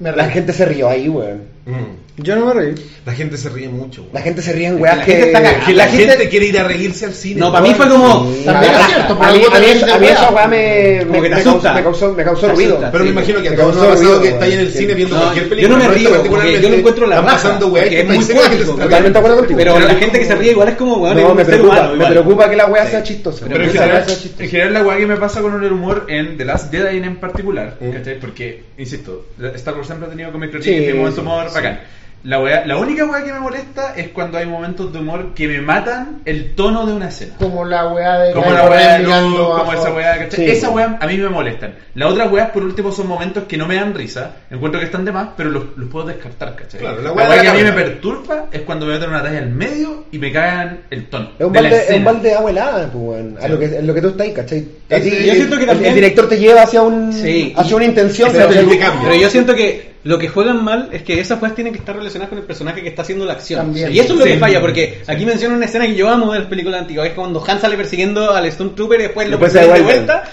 la 0.00 0.24
gente 0.30 0.52
se 0.52 0.64
rió 0.64 0.88
ahí, 0.88 1.08
weón. 1.08 1.42
Mm. 1.66 2.07
Yo 2.20 2.34
no 2.36 2.46
me 2.46 2.52
reí. 2.52 2.74
La 3.06 3.12
gente 3.14 3.36
se 3.36 3.48
ríe 3.48 3.68
mucho. 3.68 4.02
güey. 4.02 4.12
La 4.14 4.20
gente 4.22 4.42
se 4.42 4.52
ríe 4.52 4.66
en 4.66 4.80
weas 4.82 4.96
la 4.98 5.04
que... 5.04 5.12
gente 5.12 5.26
está 5.28 5.42
cagada. 5.42 5.64
Que 5.66 5.72
la 5.72 5.86
gente 5.86 6.28
quiere 6.28 6.46
ir 6.46 6.58
a 6.58 6.64
reírse 6.64 7.06
al 7.06 7.14
cine. 7.14 7.40
No, 7.40 7.52
para 7.52 7.62
mí 7.62 7.68
güey. 7.74 7.80
fue 7.80 7.88
como. 7.88 8.32
Sí, 8.34 8.42
También 8.44 8.74
a- 8.74 8.80
es 8.80 8.86
cierto, 8.86 9.12
a, 9.14 9.18
pero 9.20 9.32
mí, 9.32 9.42
a 9.54 9.60
mí, 9.60 9.66
esa- 9.66 9.94
a 9.94 9.98
mí 9.98 10.06
esa 10.08 10.30
weá 10.30 10.48
me, 10.48 10.98
Como 11.06 11.12
me, 11.12 11.22
que 11.22 11.28
te 11.28 11.34
me 11.36 11.42
causó, 11.42 11.50
asusta. 11.50 11.74
me, 11.74 11.82
causó, 11.82 12.12
me 12.14 12.24
causó 12.24 12.48
ruido. 12.48 12.88
Pero 12.90 13.04
me 13.04 13.10
imagino 13.10 13.40
que 13.40 13.48
a 13.48 13.50
Me 13.52 13.56
todos 13.56 13.74
nos 13.76 13.84
ha 13.84 13.86
causó 13.86 13.98
pasado 14.02 14.14
ruido, 14.18 14.22
que 14.22 14.28
estáis 14.34 14.54
en 14.54 14.60
el 14.60 14.66
güey. 14.66 14.78
cine 14.78 14.94
viendo 14.94 15.14
No, 15.14 15.20
cualquier 15.22 15.44
yo 15.44 15.50
película. 15.50 15.76
no 15.78 15.84
me 15.84 15.94
río, 15.94 16.22
porque 16.28 16.60
yo 16.60 16.68
lo 16.68 16.74
encuentro 16.76 17.06
la 17.06 17.16
raja, 17.20 17.28
pasando 17.36 17.66
weá 17.68 17.82
porque 17.84 17.94
que 17.96 18.00
es 18.02 18.06
muy 18.08 18.16
estáis 18.18 18.26
seguro 18.26 18.44
que 18.50 18.56
cuático, 18.56 18.82
Totalmente 18.82 19.12
de 19.12 19.18
acuerdo 19.18 19.36
contigo. 19.38 19.58
Pero 19.58 19.78
la 19.78 19.94
gente 19.94 20.18
que 20.18 20.24
se 20.24 20.30
como- 20.30 20.40
ríe 20.42 20.50
igual 20.50 20.68
es 20.68 20.74
como, 20.76 20.96
weón, 20.96 21.16
No, 21.16 21.34
me 21.34 21.44
ser 21.44 21.54
preocupa, 21.54 21.74
humano. 21.74 21.88
me 21.90 21.94
igual. 21.94 22.10
preocupa 22.12 22.50
que 22.50 22.56
la 22.56 22.66
wea 22.66 22.86
sea 22.86 23.02
chistosa. 23.04 23.46
Pero 23.48 23.62
en 23.62 23.70
Esa 23.70 23.72
general, 23.78 23.96
weá 23.98 24.04
sea 24.08 24.18
chistosa. 24.18 24.42
en 24.44 24.50
general 24.50 24.72
la 24.74 24.82
weá 24.82 24.96
que 24.98 25.06
me 25.06 25.16
pasa 25.16 25.40
con 25.40 25.64
el 25.64 25.72
humor 25.72 26.04
en 26.08 26.36
The 26.36 26.44
Last 26.44 26.72
Jedi 26.72 26.96
en 26.98 27.16
particular, 27.16 27.76
Mm. 27.80 27.90
¿cachai? 27.92 28.18
Porque, 28.20 28.64
insisto, 28.76 29.26
Star 29.54 29.74
Wars 29.74 29.86
siempre 29.86 30.08
ha 30.08 30.10
tenido 30.10 30.32
relief 30.32 30.64
Sí, 30.64 30.70
y 30.72 30.92
momento 30.94 31.20
humor 31.20 31.46
bacán. 31.54 31.80
La, 32.24 32.40
weá- 32.40 32.64
la 32.66 32.76
única 32.76 33.04
weá 33.06 33.24
que 33.24 33.32
me 33.32 33.38
molesta 33.38 33.94
es 33.96 34.08
cuando 34.08 34.38
hay 34.38 34.46
momentos 34.46 34.92
de 34.92 34.98
humor 34.98 35.34
que 35.34 35.46
me 35.46 35.60
matan 35.60 36.20
el 36.24 36.54
tono 36.56 36.84
de 36.84 36.92
una 36.92 37.08
escena. 37.08 37.34
Como 37.38 37.64
la 37.64 37.86
weá 37.88 38.18
de 38.18 38.32
Como 38.32 38.50
la 38.50 38.68
weá 38.68 38.98
de 38.98 39.04
como 39.04 39.72
esa 39.72 39.92
weá, 39.92 40.18
¿cachai? 40.18 40.44
Sí. 40.46 40.50
Esa 40.50 40.70
weá 40.70 40.98
a 41.00 41.06
mí 41.06 41.16
me 41.16 41.28
molestan. 41.28 41.74
Las 41.94 42.10
otras 42.12 42.30
weas, 42.32 42.50
por 42.50 42.64
último, 42.64 42.90
son 42.90 43.06
momentos 43.06 43.44
que 43.44 43.56
no 43.56 43.66
me 43.68 43.76
dan 43.76 43.94
risa. 43.94 44.32
Encuentro 44.50 44.80
que 44.80 44.86
están 44.86 45.04
de 45.04 45.12
más, 45.12 45.28
pero 45.36 45.48
los, 45.50 45.64
los 45.76 45.88
puedo 45.88 46.06
descartar, 46.06 46.56
¿cachai? 46.56 46.80
Claro, 46.80 46.96
la 47.02 47.02
la 47.10 47.12
weá 47.12 47.38
que 47.38 47.44
la 47.44 47.50
a 47.52 47.54
mí 47.54 47.62
me 47.62 47.72
perturba 47.72 48.46
es 48.50 48.60
cuando 48.62 48.86
me 48.86 48.94
meten 48.94 49.10
una 49.10 49.22
talla 49.22 49.38
al 49.38 49.50
medio 49.50 50.04
y 50.10 50.18
me 50.18 50.32
cagan 50.32 50.80
el 50.90 51.06
tono. 51.06 51.30
Es 51.38 51.46
un 51.46 51.52
de 51.52 51.62
la 51.62 51.68
balde, 51.70 51.84
es 51.88 51.96
un 51.96 52.04
balde 52.04 52.28
de 52.30 52.34
agua 52.34 52.50
helada, 52.50 52.90
pues, 52.92 52.94
weón. 53.04 53.38
A 53.40 53.48
lo 53.48 53.58
que, 53.60 53.64
en 53.66 53.86
lo 53.86 53.94
que 53.94 54.02
tú 54.02 54.08
estás 54.08 54.26
ahí, 54.26 54.32
¿cachai? 54.32 54.68
A 54.90 54.96
Es- 54.96 55.02
ti, 55.04 55.10
yo 55.10 55.16
el- 55.32 55.36
siento 55.36 55.56
que 55.56 55.62
el- 55.62 55.68
también- 55.68 55.88
el 55.90 55.94
director 55.94 56.28
te 56.28 56.38
lleva 56.38 56.62
hacia 56.62 56.82
un 56.82 57.12
Sí, 57.12 57.54
hacia 57.56 57.76
una 57.76 57.84
intención. 57.84 58.30
Pero 58.32 59.14
yo 59.14 59.30
siento 59.30 59.54
que 59.54 59.87
lo 60.04 60.18
que 60.18 60.28
juegan 60.28 60.62
mal 60.64 60.88
es 60.92 61.02
que 61.02 61.18
esas 61.20 61.40
weas 61.42 61.54
tienen 61.54 61.72
que 61.72 61.78
estar 61.80 61.94
relacionadas 61.96 62.28
con 62.30 62.38
el 62.38 62.44
personaje 62.44 62.82
que 62.82 62.88
está 62.88 63.02
haciendo 63.02 63.24
la 63.24 63.32
acción. 63.34 63.60
También. 63.60 63.92
Y 63.92 63.98
eso 63.98 64.12
es 64.14 64.18
lo 64.18 64.24
Sí. 64.24 64.32
que 64.32 64.38
falla, 64.38 64.60
porque 64.60 65.02
aquí 65.06 65.26
menciona 65.26 65.56
una 65.56 65.64
escena 65.66 65.86
que 65.86 65.94
yo 65.96 66.08
amo 66.08 66.32
de 66.32 66.38
las 66.40 66.48
películas 66.48 66.80
antiguas, 66.82 67.08
es 67.08 67.14
cuando 67.14 67.44
Han 67.46 67.60
sale 67.60 67.76
persiguiendo 67.76 68.30
al 68.32 68.50
Stormtrooper 68.50 69.00
y 69.00 69.02
después 69.04 69.28
lo 69.28 69.38
da 69.38 69.48
de 69.48 69.66
vuelta. 69.66 69.84
vuelta. 69.84 70.24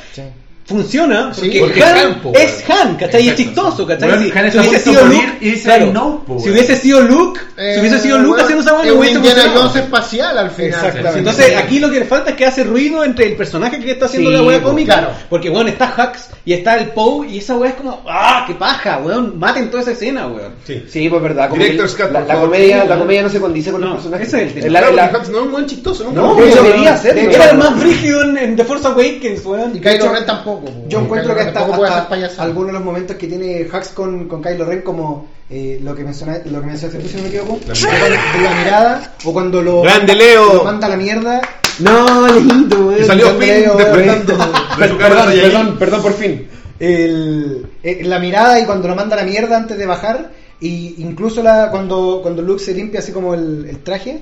Funciona 0.68 1.32
Sí, 1.32 1.42
porque, 1.60 1.60
porque 1.60 1.84
Han 1.84 1.96
es 1.98 2.04
Han, 2.06 2.22
po, 2.22 2.34
es 2.34 2.70
Han, 2.70 2.96
¿cachai? 2.96 3.24
Y 3.26 3.30
es 3.30 3.36
chistoso, 3.36 3.86
¿cachai? 3.86 4.10
Weón, 4.10 4.24
Si, 4.24 4.32
Han 4.40 4.52
si 4.52 4.58
hubiese 4.58 4.80
sido 4.80 5.06
Luke, 5.06 5.38
y 5.42 5.50
dice, 5.52 5.64
claro, 5.64 5.94
"No, 5.94 6.24
po, 6.26 6.40
si 6.40 6.46
weón". 6.46 6.54
hubiese 6.54 6.76
sido 6.78 7.02
Luke, 7.02 7.40
si 7.56 7.80
hubiese 7.82 8.00
sido 8.00 8.18
Luke 8.18 8.28
bueno, 8.30 8.44
haciendo 8.44 8.64
esa 8.64 8.74
un 8.94 8.98
hubiese 9.00 9.16
Indiana. 9.18 9.52
Jones 9.56 9.76
espacial 9.76 10.38
al 10.40 10.50
final. 10.50 10.70
Exactamente. 10.72 11.20
Entonces 11.20 11.56
aquí 11.56 11.80
lo 11.80 11.92
que 11.92 12.00
le 12.00 12.06
falta 12.06 12.32
es 12.32 12.36
que 12.36 12.46
hace 12.48 12.64
ruido 12.64 13.04
entre 13.04 13.28
el 13.28 13.36
personaje 13.36 13.80
que 13.80 13.92
está 13.92 14.08
haciendo 14.08 14.32
Sí, 14.32 14.36
la 14.38 14.42
wea 14.42 14.58
pues, 14.60 14.68
cómica, 14.72 14.94
claro. 14.94 15.10
porque 15.30 15.52
weón 15.52 15.68
está 15.68 15.94
Hux 15.96 16.30
y 16.46 16.54
está 16.54 16.80
el 16.80 16.90
Poe 16.90 17.28
y 17.28 17.38
esa 17.38 17.56
wea 17.58 17.70
es 17.70 17.76
como, 17.76 18.02
ah, 18.10 18.46
qué 18.48 18.56
paja, 18.56 18.98
weón, 18.98 19.38
maten 19.38 19.70
toda 19.70 19.84
esa 19.84 19.92
escena, 19.92 20.26
weón. 20.26 20.54
Sí. 20.66 20.84
Sí, 20.90 21.08
pues 21.10 21.22
verdad. 21.22 21.48
como 21.50 21.62
la, 21.62 22.36
comedia, 22.40 22.86
la 22.86 22.98
comedia 22.98 23.22
no 23.22 23.30
se 23.30 23.40
condice 23.40 23.72
con 23.72 23.82
No, 23.82 23.88
los 23.88 23.96
personajes. 23.98 24.28
ese 24.30 24.38
es 24.46 24.48
el 24.56 24.64
tema. 24.64 24.80
Claro, 24.80 24.96
la- 24.96 25.12
Hux 25.16 25.30
no 25.30 25.38
es 25.42 25.46
un 25.46 25.52
buen 25.52 25.66
chistoso. 25.68 26.12
No, 26.12 26.34
fue. 26.36 26.48
debería 26.48 26.94
hacerlo. 26.96 27.22
Era 27.30 27.52
el 27.52 27.58
más 27.60 27.80
brígido 27.80 28.24
en, 28.24 28.38
en 28.40 28.56
The 28.56 28.66
Force 28.66 28.88
Awakens, 28.88 29.46
weón. 29.46 29.76
Y 29.76 29.80
Kylo 29.80 30.12
Ren 30.12 30.26
tampoco. 30.26 30.55
Yo 30.88 31.00
encuentro 31.02 31.36
que 31.36 31.46
Kylo 31.52 31.84
hasta, 31.86 32.44
algunos 32.44 32.68
de 32.68 32.74
los 32.74 32.84
momentos 32.84 33.16
que 33.16 33.28
tiene 33.28 33.68
Hux 33.72 33.90
con, 33.90 34.28
con 34.28 34.42
Kylo 34.42 34.66
Ren, 34.66 34.82
como 34.82 35.28
eh, 35.50 35.80
lo 35.84 35.96
que 35.96 36.04
mencionaste, 36.04 36.50
lo 36.50 36.62
que 36.62 36.68
mencionaste 36.68 37.02
tú, 37.04 37.10
si 37.10 37.18
no 37.18 37.24
me 37.24 37.30
equivoco, 37.30 37.60
La 37.68 38.56
mirada, 38.56 39.14
o 39.24 39.34
cuando 39.34 39.62
lo, 39.62 39.82
¡Grande, 39.82 40.16
Leo! 40.16 40.54
lo 40.56 40.64
manda 40.64 40.88
a 40.88 40.90
la 40.92 40.98
mierda. 40.98 41.42
No, 41.80 42.06
weón. 42.24 42.70
Y 43.00 43.04
salió 43.04 43.26
Grande 43.28 43.46
Finn 43.46 43.62
Leo, 43.62 43.76
despertando 43.76 44.34
weón. 44.36 44.52
de 44.80 44.90
su 44.90 44.98
cara 44.98 45.16
Perdón, 45.16 45.30
de 45.36 45.42
perdón, 45.42 45.78
perdón 45.78 46.02
por 46.02 46.14
fin. 46.14 46.48
el, 46.80 47.68
eh, 47.84 48.02
la 48.04 48.20
mirada 48.20 48.60
y 48.60 48.66
cuando 48.66 48.88
lo 48.88 48.96
manda 48.96 49.16
a 49.16 49.20
la 49.20 49.26
mierda 49.26 49.58
antes 49.58 49.78
de 49.78 49.86
bajar, 49.86 50.32
y 50.62 50.96
incluso 51.00 51.44
la, 51.44 51.70
cuando, 51.70 52.20
cuando 52.22 52.42
Luke 52.42 52.64
se 52.64 52.74
limpia 52.74 53.00
así 53.02 53.12
como 53.12 53.34
el, 53.34 53.66
el 53.70 53.80
traje, 53.84 54.22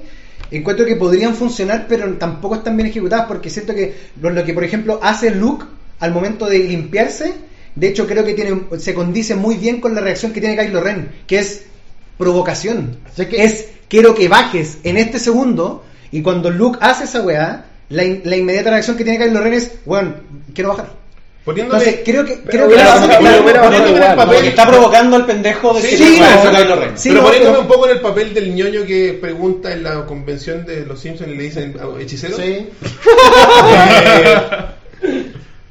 encuentro 0.52 0.86
que 0.86 0.96
podrían 0.96 1.36
funcionar, 1.36 1.86
pero 1.88 2.12
tampoco 2.16 2.56
están 2.56 2.76
bien 2.76 2.90
ejecutadas, 2.90 3.26
porque 3.28 3.50
siento 3.50 3.74
que 3.74 3.96
lo, 4.22 4.30
lo 4.32 4.44
que, 4.44 4.54
por 4.54 4.64
ejemplo, 4.64 5.00
hace 5.02 5.30
Luke 5.32 5.66
al 6.00 6.12
momento 6.12 6.46
de 6.48 6.60
limpiarse, 6.60 7.34
de 7.76 7.88
hecho 7.88 8.06
creo 8.08 8.24
que 8.26 8.34
tiene, 8.34 8.62
se 8.80 8.94
condice 8.94 9.36
muy 9.36 9.56
bien 9.56 9.80
con 9.82 9.96
la 9.96 10.02
reacción 10.02 10.32
que 10.34 10.42
tiene 10.42 10.58
Kylo 10.58 10.82
Ren, 10.82 11.10
que 11.28 11.40
es 11.40 11.64
provocación. 12.18 12.98
Sé 13.16 13.28
que- 13.28 13.44
Es, 13.44 13.68
quiero 13.88 14.14
que 14.16 14.28
bajes 14.28 14.78
en 14.84 14.98
este 14.98 15.20
segundo, 15.20 15.84
y 16.12 16.22
cuando 16.22 16.50
Luke 16.52 16.78
hace 16.82 17.06
esa 17.06 17.22
weá, 17.22 17.66
la, 17.90 18.04
in- 18.04 18.22
la 18.24 18.36
inmediata 18.38 18.70
reacción 18.72 18.96
que 18.98 19.04
tiene 19.04 19.24
Kylo 19.24 19.42
Ren 19.42 19.54
es, 19.54 19.72
weón, 19.86 20.16
quiero 20.54 20.70
bajar. 20.70 21.04
Poniéndole. 21.44 21.80
Entonces, 21.84 22.04
creo 22.06 22.24
que, 22.24 22.40
creo 22.44 22.70
está 24.48 24.66
provocando 24.66 25.18
al 25.18 25.26
pendejo 25.26 25.74
de 25.74 25.82
Sí, 25.82 25.90
que 25.90 25.98
sí, 25.98 26.22
no, 26.46 26.52
Kylo 26.52 26.76
Ren. 26.78 26.98
Sí, 26.98 27.10
pero 27.10 27.22
no, 27.22 27.28
poniéndome 27.28 27.52
pero- 27.58 27.62
un 27.64 27.68
poco 27.68 27.86
en 27.88 27.92
el 27.92 28.00
papel 28.02 28.34
del 28.34 28.56
ñoño 28.56 28.86
que 28.86 29.18
pregunta 29.20 29.74
en 29.74 29.84
la 29.84 30.06
convención 30.06 30.66
de 30.66 30.86
los 30.86 31.02
Simpsons 31.02 31.30
y 31.32 31.36
le 31.36 31.44
dicen 31.44 31.76
"Ah, 31.82 31.88
hechicero. 32.00 32.38
Sí. 32.38 32.70
Eh, 35.04 35.26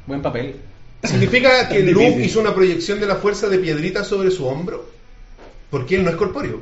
Buen 0.07 0.23
papel. 0.23 0.57
¿Significa 1.05 1.69
que 1.71 1.81
Luke 1.81 2.21
hizo 2.23 2.41
una 2.41 2.55
proyección 2.55 3.01
de 3.01 3.07
la 3.07 3.17
fuerza 3.17 3.49
de 3.49 3.59
piedrita 3.59 4.05
sobre 4.05 4.31
su 4.31 4.47
hombro? 4.47 4.87
Porque 5.71 5.97
él 5.97 6.05
no 6.05 6.11
es 6.11 6.17
corpóreo. 6.17 6.61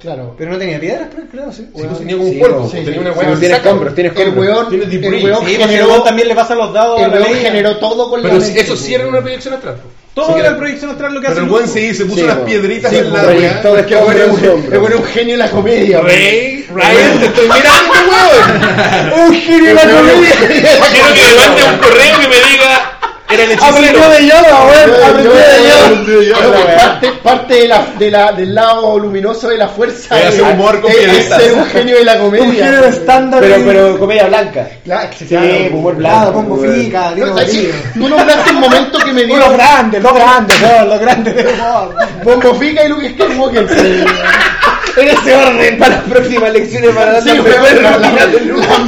Claro. 0.00 0.34
Pero 0.36 0.50
no 0.52 0.58
tenía 0.58 0.78
piedras, 0.78 1.08
creo, 1.14 1.26
creo 1.30 1.52
sí. 1.52 1.62
Sí, 1.74 1.82
pues 1.82 1.98
tenía 1.98 2.16
como 2.16 2.28
un 2.28 2.34
Sí, 2.34 2.40
polvo, 2.40 2.68
sí, 2.68 2.76
tenía 2.78 2.92
sí. 2.92 2.98
una 2.98 3.12
Sí, 3.12 3.18
hueá 3.18 3.56
saca. 3.56 3.70
hombros, 3.72 3.94
tienes 3.94 4.16
El 4.18 4.28
weón, 4.38 4.68
Tiene 4.68 4.84
el 4.84 5.24
weón 5.24 5.46
generó, 5.46 6.02
también 6.02 6.28
le 6.28 6.34
pasa 6.34 6.54
los 6.54 6.72
dados 6.74 7.00
el 7.00 7.10
weón 7.10 7.34
generó 7.34 7.78
todo 7.78 8.10
con 8.10 8.20
Pero 8.20 8.34
la 8.34 8.40
mente, 8.40 8.60
eso 8.60 8.76
sí 8.76 8.94
era 8.94 9.06
una 9.06 9.20
proyección 9.22 9.54
astral. 9.54 9.76
Todo 10.14 10.26
Sí, 10.34 10.40
era- 10.40 10.56
proyección 10.56 10.90
astral 10.92 11.12
lo 11.14 11.20
que 11.20 11.26
Pero 11.26 11.32
hace 11.32 11.40
el 11.40 11.46
Luke, 11.48 11.60
buen 11.64 11.68
sí 11.72 11.92
se 11.94 12.04
puso 12.04 12.20
Sí, 12.20 12.26
las 12.26 12.36
piedritas 12.38 12.90
Sí, 12.92 12.98
en 12.98 13.12
la 13.12 13.22
weá. 13.24 13.62
de 13.74 13.86
que 13.86 13.94
El 13.94 14.00
weón 14.00 14.00
hombre 14.00 14.18
es 14.20 14.24
en 14.24 14.30
un- 14.30 14.38
el 14.72 14.78
es 14.98 15.06
genio 15.12 15.32
de 15.34 15.38
la 15.38 15.50
comedia. 15.50 16.00
Rey, 16.02 16.66
Ryan, 16.72 17.18
te 17.18 17.26
estoy 17.26 17.48
mirando, 17.48 17.92
weón. 18.10 19.20
Un 19.28 19.34
genio 19.34 19.68
de 19.68 19.74
la 19.74 19.82
comedia. 19.82 20.34
Quiero 20.38 21.14
que 21.14 21.20
me 21.20 21.36
mande 21.36 21.62
un 21.64 21.78
correo 21.78 22.20
que 22.20 22.28
me 22.28 22.36
diga. 22.48 22.93
Era 23.34 23.42
el 23.44 23.50
hechicero. 23.52 23.76
Aprendió 23.76 24.08
de 24.10 24.26
Yoda, 24.26 24.64
weón. 24.64 24.90
Aprendió 25.10 25.32
de 25.32 26.26
Yoda. 26.26 26.46
Bueno, 26.48 26.66
parte, 26.76 27.12
parte 27.22 27.54
de 27.54 27.68
la, 27.68 27.86
de 27.98 28.10
la, 28.10 28.32
del 28.32 28.54
lado 28.54 28.98
luminoso 28.98 29.48
de 29.48 29.58
la 29.58 29.68
fuerza 29.68 30.18
Es 30.20 30.28
hacer 30.28 30.42
humor 30.42 30.80
con 30.80 30.90
es- 30.90 30.96
es 30.98 31.04
piedritas. 31.04 31.42
ser 31.42 31.52
un 31.54 31.66
genio 31.66 31.96
de 31.96 32.04
la 32.04 32.18
comedia. 32.18 32.44
Un 32.46 32.52
género 32.54 32.84
estándar. 32.86 33.40
Pero, 33.40 33.56
pero 33.66 33.98
comedia 33.98 34.26
blanca. 34.26 34.68
Claro, 34.84 35.08
humor 35.72 35.96
blanco. 35.96 36.32
pongo 36.32 36.56
fica. 36.58 37.12
Tú 37.94 38.08
nombraste 38.08 38.50
un 38.50 38.60
momento 38.60 38.98
que 38.98 39.12
me 39.12 39.24
dio 39.24 39.36
Lo 39.36 39.50
grande, 39.50 40.00
lo 40.00 40.14
grande, 40.14 40.54
no, 40.60 40.84
lo 40.86 40.98
grande 40.98 41.32
de 41.32 41.46
humor. 41.52 41.94
Bombo 42.22 42.54
Fica 42.54 42.84
y 42.84 42.88
Luke 42.88 43.10
Skywalker. 43.10 43.66
Sí. 44.94 45.00
En 45.00 45.08
ese 45.08 45.34
orden 45.36 45.78
para 45.78 45.96
las 45.96 46.04
próximas 46.04 46.52
lecciones 46.52 46.90
para 46.90 47.12
dar 47.14 47.22
Sí, 47.22 47.28
la- 47.30 47.74
la- 47.74 47.98
la 47.98 48.10
mejor- 48.10 48.80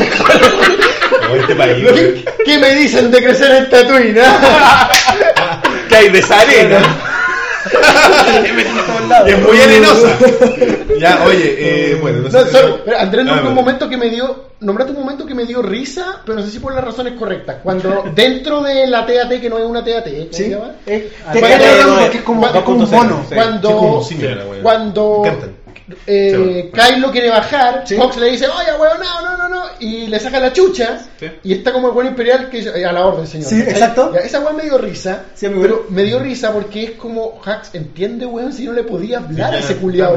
No, 1.29 1.35
este 1.37 1.55
país, 1.55 1.85
weón. 1.85 2.25
¿Qué 2.45 2.59
me 2.59 2.75
dicen 2.75 3.11
de 3.11 3.23
crecer 3.23 3.51
en 3.53 3.71
Tatooine? 3.71 4.19
ah? 4.25 4.91
Que 5.89 5.97
hay 5.97 6.09
de 6.11 6.19
esa 6.19 6.41
arena. 6.41 6.79
Y 9.27 9.31
es 9.31 9.39
muy 9.43 9.61
arenosa. 9.61 10.17
Ya, 10.99 11.23
oye, 11.25 11.57
eh, 11.59 11.95
bueno, 12.01 12.19
no 12.23 12.31
sé. 12.31 12.39
No, 12.39 12.45
si- 12.45 12.51
solo- 12.53 12.81
pero 12.85 12.99
Andrés 12.99 13.23
Ah, 13.23 13.29
nombró 13.29 13.49
un 13.49 13.55
bueno. 13.55 13.61
momento 13.63 13.89
que 13.89 13.97
me 13.97 14.09
dio, 14.09 14.45
nombraste 14.61 14.93
un 14.93 15.01
momento 15.01 15.27
que 15.27 15.35
me 15.35 15.45
dio 15.45 15.63
risa, 15.63 16.21
pero 16.25 16.39
no 16.39 16.45
sé 16.45 16.51
si 16.53 16.59
por 16.61 16.75
las 16.75 16.85
razones 16.85 17.15
correctas. 17.19 17.57
Cuando 17.63 18.05
dentro 18.15 18.63
de 18.63 18.87
la 18.87 19.05
TAT, 19.05 19.41
que 19.41 19.51
no 19.51 19.59
es 19.59 19.65
una 19.65 19.85
TAT, 19.85 20.05
¿cómo 20.07 20.33
se 20.33 20.49
llama? 20.51 20.71
Porque 20.85 22.17
es 22.19 22.23
como, 22.23 22.41
cuando- 22.41 22.59
es 22.59 22.65
como 22.65 22.85
un 22.85 22.91
mono. 22.91 23.27
Sí. 23.29 23.35
Cuando, 23.35 24.03
Sí, 24.09 24.17
cuando. 24.63 25.23
Eh. 26.07 26.71
Kylo 26.73 27.11
quiere 27.11 27.31
bajar, 27.31 27.85
Sí. 27.87 27.97
Fox 27.97 28.17
le 28.17 28.31
dice, 28.33 28.47
oye, 28.49 28.73
weón, 28.79 28.99
no, 28.99 29.21
no, 29.23 29.37
no, 29.37 29.49
no, 29.49 29.56
y 29.81 30.07
le 30.07 30.19
saca 30.21 30.39
la 30.41 30.53
chucha 30.53 31.07
Sí. 31.19 31.27
y 31.45 31.53
está 31.55 31.73
como 31.73 31.89
el 31.89 31.95
buen 31.95 32.07
imperial 32.09 32.49
que 32.51 32.61
"Eh, 32.61 32.85
a 32.85 32.93
la 32.93 33.07
orden, 33.07 33.27
señor. 33.27 33.49
Sí, 33.49 33.61
exacto. 33.61 34.13
Ya, 34.15 34.21
esa 34.21 34.41
weá 34.41 34.53
me 34.53 34.65
dio 34.65 34.79
risa, 34.79 35.25
Sí, 35.35 35.47
pero 35.47 35.59
bueno. 35.59 35.77
me 35.91 36.05
dio 36.05 36.19
risa 36.19 36.53
porque 36.53 36.85
es 36.85 36.91
como 36.93 37.41
Hax 37.45 37.75
entiende, 37.75 38.27
weón, 38.27 38.53
si 38.53 38.65
no 38.67 38.73
le 38.73 38.83
podía 38.83 39.19
hablar 39.19 39.55
a 39.55 39.59
ese 39.59 39.77
culiado. 39.77 40.17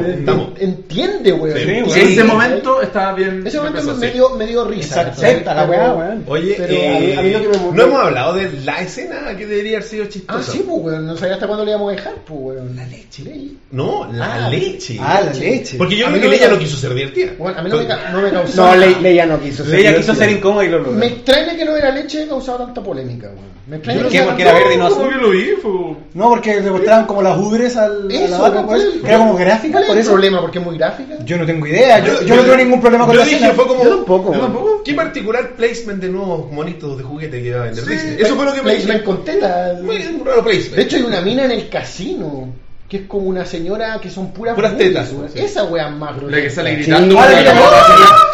Entiende, 0.58 1.32
weón. 1.34 1.56
Weón. 1.56 1.70
en 1.70 1.86
ese 2.08 2.24
momento 2.24 2.82
estaba 2.82 3.14
bien. 3.14 3.46
Ese 3.46 3.58
momento 3.58 3.80
empezó 3.80 3.98
me, 3.98 4.12
dio, 4.12 4.30
me 4.32 4.46
dio 4.48 4.66
risa. 4.66 5.02
Exacto. 5.08 5.54
la 5.54 5.66
weá, 5.66 5.94
weón. 5.94 6.24
Oye, 6.28 6.56
Pero 6.58 6.74
eh, 6.74 6.88
a 6.96 7.00
mí- 7.00 7.14
a 7.18 7.22
mí 7.22 7.32
lo 7.32 7.42
que 7.52 7.58
me- 7.58 7.72
no 7.74 7.84
hemos 7.84 8.00
hablado 8.00 8.34
de 8.34 8.52
la 8.64 8.82
escena 8.82 9.36
que 9.38 9.46
debería 9.46 9.78
haber 9.78 9.88
sido 9.90 10.06
chistosa. 10.06 10.40
Ah, 10.40 10.44
sí, 10.44 10.64
pues, 10.68 10.82
weón. 10.84 11.06
No 11.08 11.16
sabía 11.18 11.36
hasta 11.36 11.48
cuándo 11.48 11.66
le 11.66 11.72
íbamos 11.72 11.92
a 11.92 11.96
dejar, 11.96 12.14
pues, 12.26 12.40
weón. 12.42 12.76
La 12.76 12.86
leche. 12.86 13.24
No, 13.72 14.08
la 14.12 14.46
Ah, 14.46 14.50
leche. 14.50 14.98
Ah, 15.00 15.22
la 15.26 15.34
leche. 15.34 15.78
Porque 15.78 15.96
yo 15.98 16.08
A 16.08 16.10
creo 16.10 16.22
mí 16.24 16.30
que 16.30 16.36
ella 16.36 16.50
no 16.50 16.60
quiso 16.60 16.78
ser 16.78 16.94
divertida. 16.94 17.32
Bueno, 17.38 17.60
a 17.60 17.62
mí 17.64 17.70
no 17.70 17.78
me, 17.78 17.88
ca- 17.88 18.10
no 18.12 18.22
me 18.22 18.30
causó. 18.32 18.66
No, 18.66 18.76
Le- 18.76 19.00
Leia 19.02 19.26
no 19.26 19.39
quiso 19.40 19.64
ser 19.66 19.74
Leia 19.76 19.96
quiso 19.96 20.14
ser 20.16 20.30
incómoda 20.30 20.66
y 20.66 20.70
lo 20.70 20.80
logró. 20.80 20.92
Me 20.94 21.08
extraña 21.08 21.56
que 21.56 21.66
no 21.66 21.76
era 21.76 21.92
leche 21.92 22.28
causaba 22.28 22.60
tanta 22.66 22.82
polémica, 22.84 23.28
weón. 23.28 23.50
Me 23.68 23.76
extraña 23.76 24.02
¿Por 24.02 24.12
que 24.12 24.18
qué? 24.18 24.24
no 24.24 24.30
Porque 24.30 24.42
era 24.44 24.54
verde 24.54 24.74
y 24.74 24.78
no 24.78 24.90
¿Cómo 24.90 25.06
azul. 25.06 25.22
lo 25.22 25.30
vi? 25.30 25.50
No, 26.16 26.30
porque 26.30 26.60
le 26.60 26.72
mostraban 26.72 27.06
como 27.06 27.22
las 27.22 27.38
ubres 27.38 27.78
al, 27.78 27.92
a 27.92 28.06
la 28.06 28.14
Eso, 28.26 28.42
vaca, 28.42 28.64
¿cuál 28.64 28.82
pues, 28.82 28.96
es- 28.96 29.02
que 29.02 29.08
era 29.08 29.18
como 29.20 29.36
gráfica, 29.36 29.72
¿Cuál 29.74 29.84
es 29.84 29.88
por 29.90 29.96
el 29.98 30.02
eso. 30.02 30.12
problema? 30.12 30.42
¿Porque 30.42 30.60
es 30.60 30.66
muy 30.66 30.78
gráfica? 30.78 31.16
Yo 31.24 31.38
no 31.38 31.46
tengo 31.46 31.68
idea, 31.68 32.00
yo, 32.04 32.14
no 32.36 32.42
tengo 32.42 32.56
ningún 32.58 32.82
problema 32.82 33.06
con 33.06 33.14
yo 33.14 33.20
la 33.20 33.26
dije, 33.26 33.36
escena. 33.38 33.54
fue 33.54 33.68
como. 33.68 33.84
Yo 33.84 33.90
tampoco. 33.98 34.24
Yo 34.34 34.40
weón. 34.40 34.42
tampoco. 34.54 34.82
¿Qué 34.84 34.94
particular 34.96 35.52
placement 35.56 36.02
de 36.02 36.10
nuevos 36.10 36.52
monitos 36.52 36.98
de 36.98 37.04
juguete 37.04 37.42
que 37.44 37.48
iba 37.50 37.62
a 37.62 37.66
vender 37.66 37.84
Sí, 37.84 37.92
Disney? 37.92 38.16
Eso 38.22 38.36
fue 38.36 38.46
lo 38.46 38.52
que 38.54 38.62
me 38.64 38.72
placement 38.72 39.04
con 39.04 39.24
teta. 39.24 39.78
Muy 39.84 39.98
un 39.98 40.26
raro 40.26 40.44
placement. 40.44 40.76
De 40.76 40.82
hecho, 40.82 40.96
hay 40.96 41.04
una 41.04 41.22
mina 41.22 41.46
en 41.46 41.52
el 41.52 41.70
casino 41.70 42.48
que 42.90 42.98
es 42.98 43.04
como 43.08 43.28
una 43.28 43.46
señora 43.46 44.00
que 44.02 44.10
son 44.10 44.32
puras 44.34 44.56
Puras 44.56 44.72
boobies, 44.74 44.90
tetas, 44.90 45.12
weón. 45.14 45.30
sí. 45.32 45.40
Esa 45.40 45.64
wea 45.66 45.90
es 45.90 45.96
más 45.96 46.10
grotesca. 46.16 46.36
La 46.38 46.42
que 46.44 46.50
sale 46.50 46.70
Sí. 46.72 46.76
gritando. 46.78 47.20
Ah, 47.20 47.30
la 47.30 47.44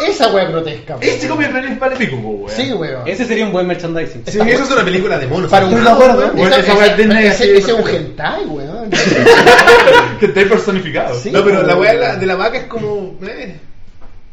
que-. 0.00 0.10
Esa 0.10 0.28
wea 0.32 0.44
es 0.44 0.48
grotesca. 0.48 0.96
Este 1.02 1.26
weón. 1.26 1.36
come 1.36 1.50
cráneo 1.50 1.78
vale 1.78 1.96
pico, 1.96 2.16
po, 2.22 2.28
weón. 2.30 2.50
Sí, 2.50 2.72
weón. 2.72 3.02
Ese 3.06 3.24
sería 3.26 3.44
un 3.44 3.52
buen 3.52 3.66
merchandising. 3.66 4.22
Sí, 4.26 4.38
eso 4.40 4.64
es 4.64 4.70
una 4.70 4.82
película 4.84 5.18
de 5.18 5.26
monos. 5.26 5.50
Para 5.50 5.66
un 5.66 5.72
Estoy 5.72 5.84
de 5.84 5.90
acuerdo. 5.92 6.18
weón. 6.18 6.36
Bueno, 6.36 6.50
Esa- 6.56 6.60
esa 6.60 6.74
wea 6.74 6.86
es 6.86 6.96
Disney 6.96 7.26
ese- 7.26 7.28
así, 7.28 7.44
Ese 7.50 7.58
es 7.58 7.68
un 7.68 7.82
perfecto. 7.84 8.06
hentai, 8.06 8.44
weón. 8.46 8.90
Que 10.20 10.26
está 10.26 10.40
ahí 10.40 10.46
personificado. 10.46 11.14
Sí. 11.20 11.30
No, 11.30 11.44
pero 11.44 11.62
la 11.62 11.76
weá 11.76 11.92
de 11.92 11.98
la, 12.00 12.16
de 12.16 12.26
la 12.26 12.36
vaca 12.36 12.56
es 12.58 12.64
como. 12.64 13.18
eh. 13.28 13.56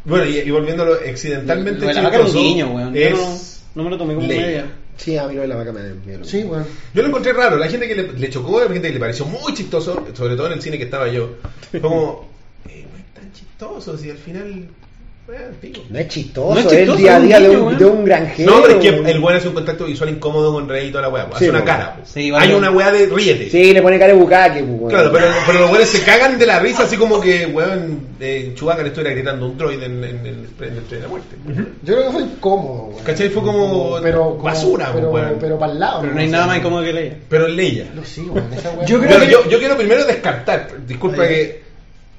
Bueno, 0.06 0.26
y, 0.26 0.38
y 0.40 0.52
volviéndolo 0.52 0.93
accidentalmente 1.10 1.82
Lo 1.82 1.88
de 1.88 1.93
la 1.95 2.02
vaca 2.02 2.16
era 2.16 2.26
un 2.26 2.32
chistoso, 2.32 2.45
guiño, 2.48 2.68
weón. 2.74 2.93
Yo 2.93 3.00
Es, 3.02 3.61
no, 3.76 3.84
me 3.84 3.90
lo 3.90 3.98
tomé 3.98 4.16
como 4.16 4.27
media. 4.27 4.66
Sí, 4.98 5.18
a 5.18 5.28
mí 5.28 5.34
lo 5.36 5.42
de 5.42 5.48
la 5.48 5.56
vaca 5.56 5.72
me 5.72 5.82
me 5.82 6.18
dio- 6.18 6.24
Sí, 6.24 6.44
weón. 6.44 6.66
Yo 6.94 7.02
lo 7.02 7.08
encontré 7.10 7.34
raro. 7.34 7.58
La 7.58 7.68
gente 7.68 7.88
que 7.88 7.96
le, 7.96 8.14
le 8.14 8.30
chocó, 8.30 8.60
la 8.60 8.68
gente 8.72 8.88
que 8.88 8.94
le 8.94 9.00
pareció 9.00 9.26
muy 9.26 9.54
chistoso, 9.54 10.06
sobre 10.14 10.36
todo 10.36 10.48
en 10.48 10.54
el 10.54 10.62
cine 10.62 10.78
que 10.78 10.84
estaba 10.86 11.08
yo, 11.10 11.36
fue 11.72 11.82
como. 11.82 12.32
Eh, 12.70 12.86
no 12.92 12.98
es 12.98 13.06
tan 13.14 13.32
chistoso, 13.34 13.98
si 13.98 14.10
al 14.10 14.18
final. 14.18 14.68
No 15.90 16.00
es 16.00 16.08
chistoso, 16.10 16.53
No 16.53 16.60
es 16.60 16.74
el 16.74 16.98
día 16.98 17.16
a 17.16 17.19
día 17.22 17.40
de 17.40 17.50
un, 17.52 17.61
weón. 17.68 17.77
de 17.77 17.85
un 17.85 18.03
granjero. 18.03 18.52
No, 18.52 18.61
pero 18.61 18.74
es 18.76 18.82
que 18.82 18.90
el 19.11 19.19
weón 19.24 19.38
hace 19.38 19.48
un 19.48 19.53
contacto 19.53 19.85
visual 19.85 20.10
incómodo 20.10 20.52
con 20.52 20.68
Rey 20.68 20.88
y 20.90 20.92
toda 20.92 21.03
la 21.03 21.10
weá. 21.10 21.27
pues, 21.27 21.40
Sí, 21.40 21.45
hace 21.45 21.50
una 21.56 21.64
cara. 21.64 21.95
pues. 21.95 22.10
Sí, 22.10 22.30
vale. 22.30 22.45
Hay 22.45 22.53
una 22.53 22.69
weá 22.72 22.92
de 22.92 23.06
ríete. 23.06 23.50
Sí, 23.50 23.72
le 23.74 23.82
pone 23.82 23.98
cara 23.98 24.11
de 24.14 24.19
bucaque, 24.19 24.64
pues. 24.64 24.93
Claro, 24.93 25.11
pero, 25.14 25.27
pero 25.48 25.60
los 25.61 25.69
weones 25.72 25.88
se 25.90 26.03
cagan 26.03 26.38
de 26.38 26.45
la 26.45 26.60
risa, 26.60 26.84
así 26.84 26.98
como 26.98 27.22
que, 27.22 27.45
weón, 27.45 28.08
eh, 28.19 28.52
Chewbacca 28.53 28.82
le 28.82 28.90
estuviera 28.90 29.16
gritando 29.16 29.45
un 29.48 29.58
droid 29.58 29.82
en, 29.82 30.03
en, 30.03 30.03
en 30.03 30.26
el 30.26 30.34
en 30.60 30.77
el 30.77 30.84
tren 30.84 31.00
de 31.00 31.00
la 31.00 31.08
muerte. 31.08 31.35
Yo 31.84 31.93
creo 31.95 32.06
que 32.08 32.11
fue 32.11 32.22
incómodo, 32.24 32.84
weón. 32.90 33.03
¿Cachai? 33.06 33.30
Fue 33.30 33.43
como 33.43 34.00
pero, 34.02 34.19
como- 34.32 34.43
basura, 34.43 34.92
pero, 34.93 35.10
weón. 35.10 35.38
pero 35.40 35.58
para 35.58 35.72
el 35.72 35.80
lado. 35.80 36.02
Pero 36.02 36.14
no 36.16 36.19
hay 36.19 36.27
nada 36.27 36.48
más 36.48 36.58
incómodo 36.58 36.84
que 36.84 36.92
Leia. 36.93 37.18
Pero 37.30 37.48
en 37.48 37.56
Leia. 37.56 37.85
No, 37.95 38.03
sí, 38.03 38.22
weón. 38.30 38.53
Esa 38.53 38.72
weá. 38.72 38.85
Yo 38.85 38.98
creo 39.00 39.10
Pero 39.11 39.26
que- 39.26 39.32
yo, 39.32 39.50
yo 39.50 39.60
quiero 39.60 39.77
primero 39.77 40.03
descartar, 40.06 40.68
disculpa 40.85 41.26
que 41.30 41.64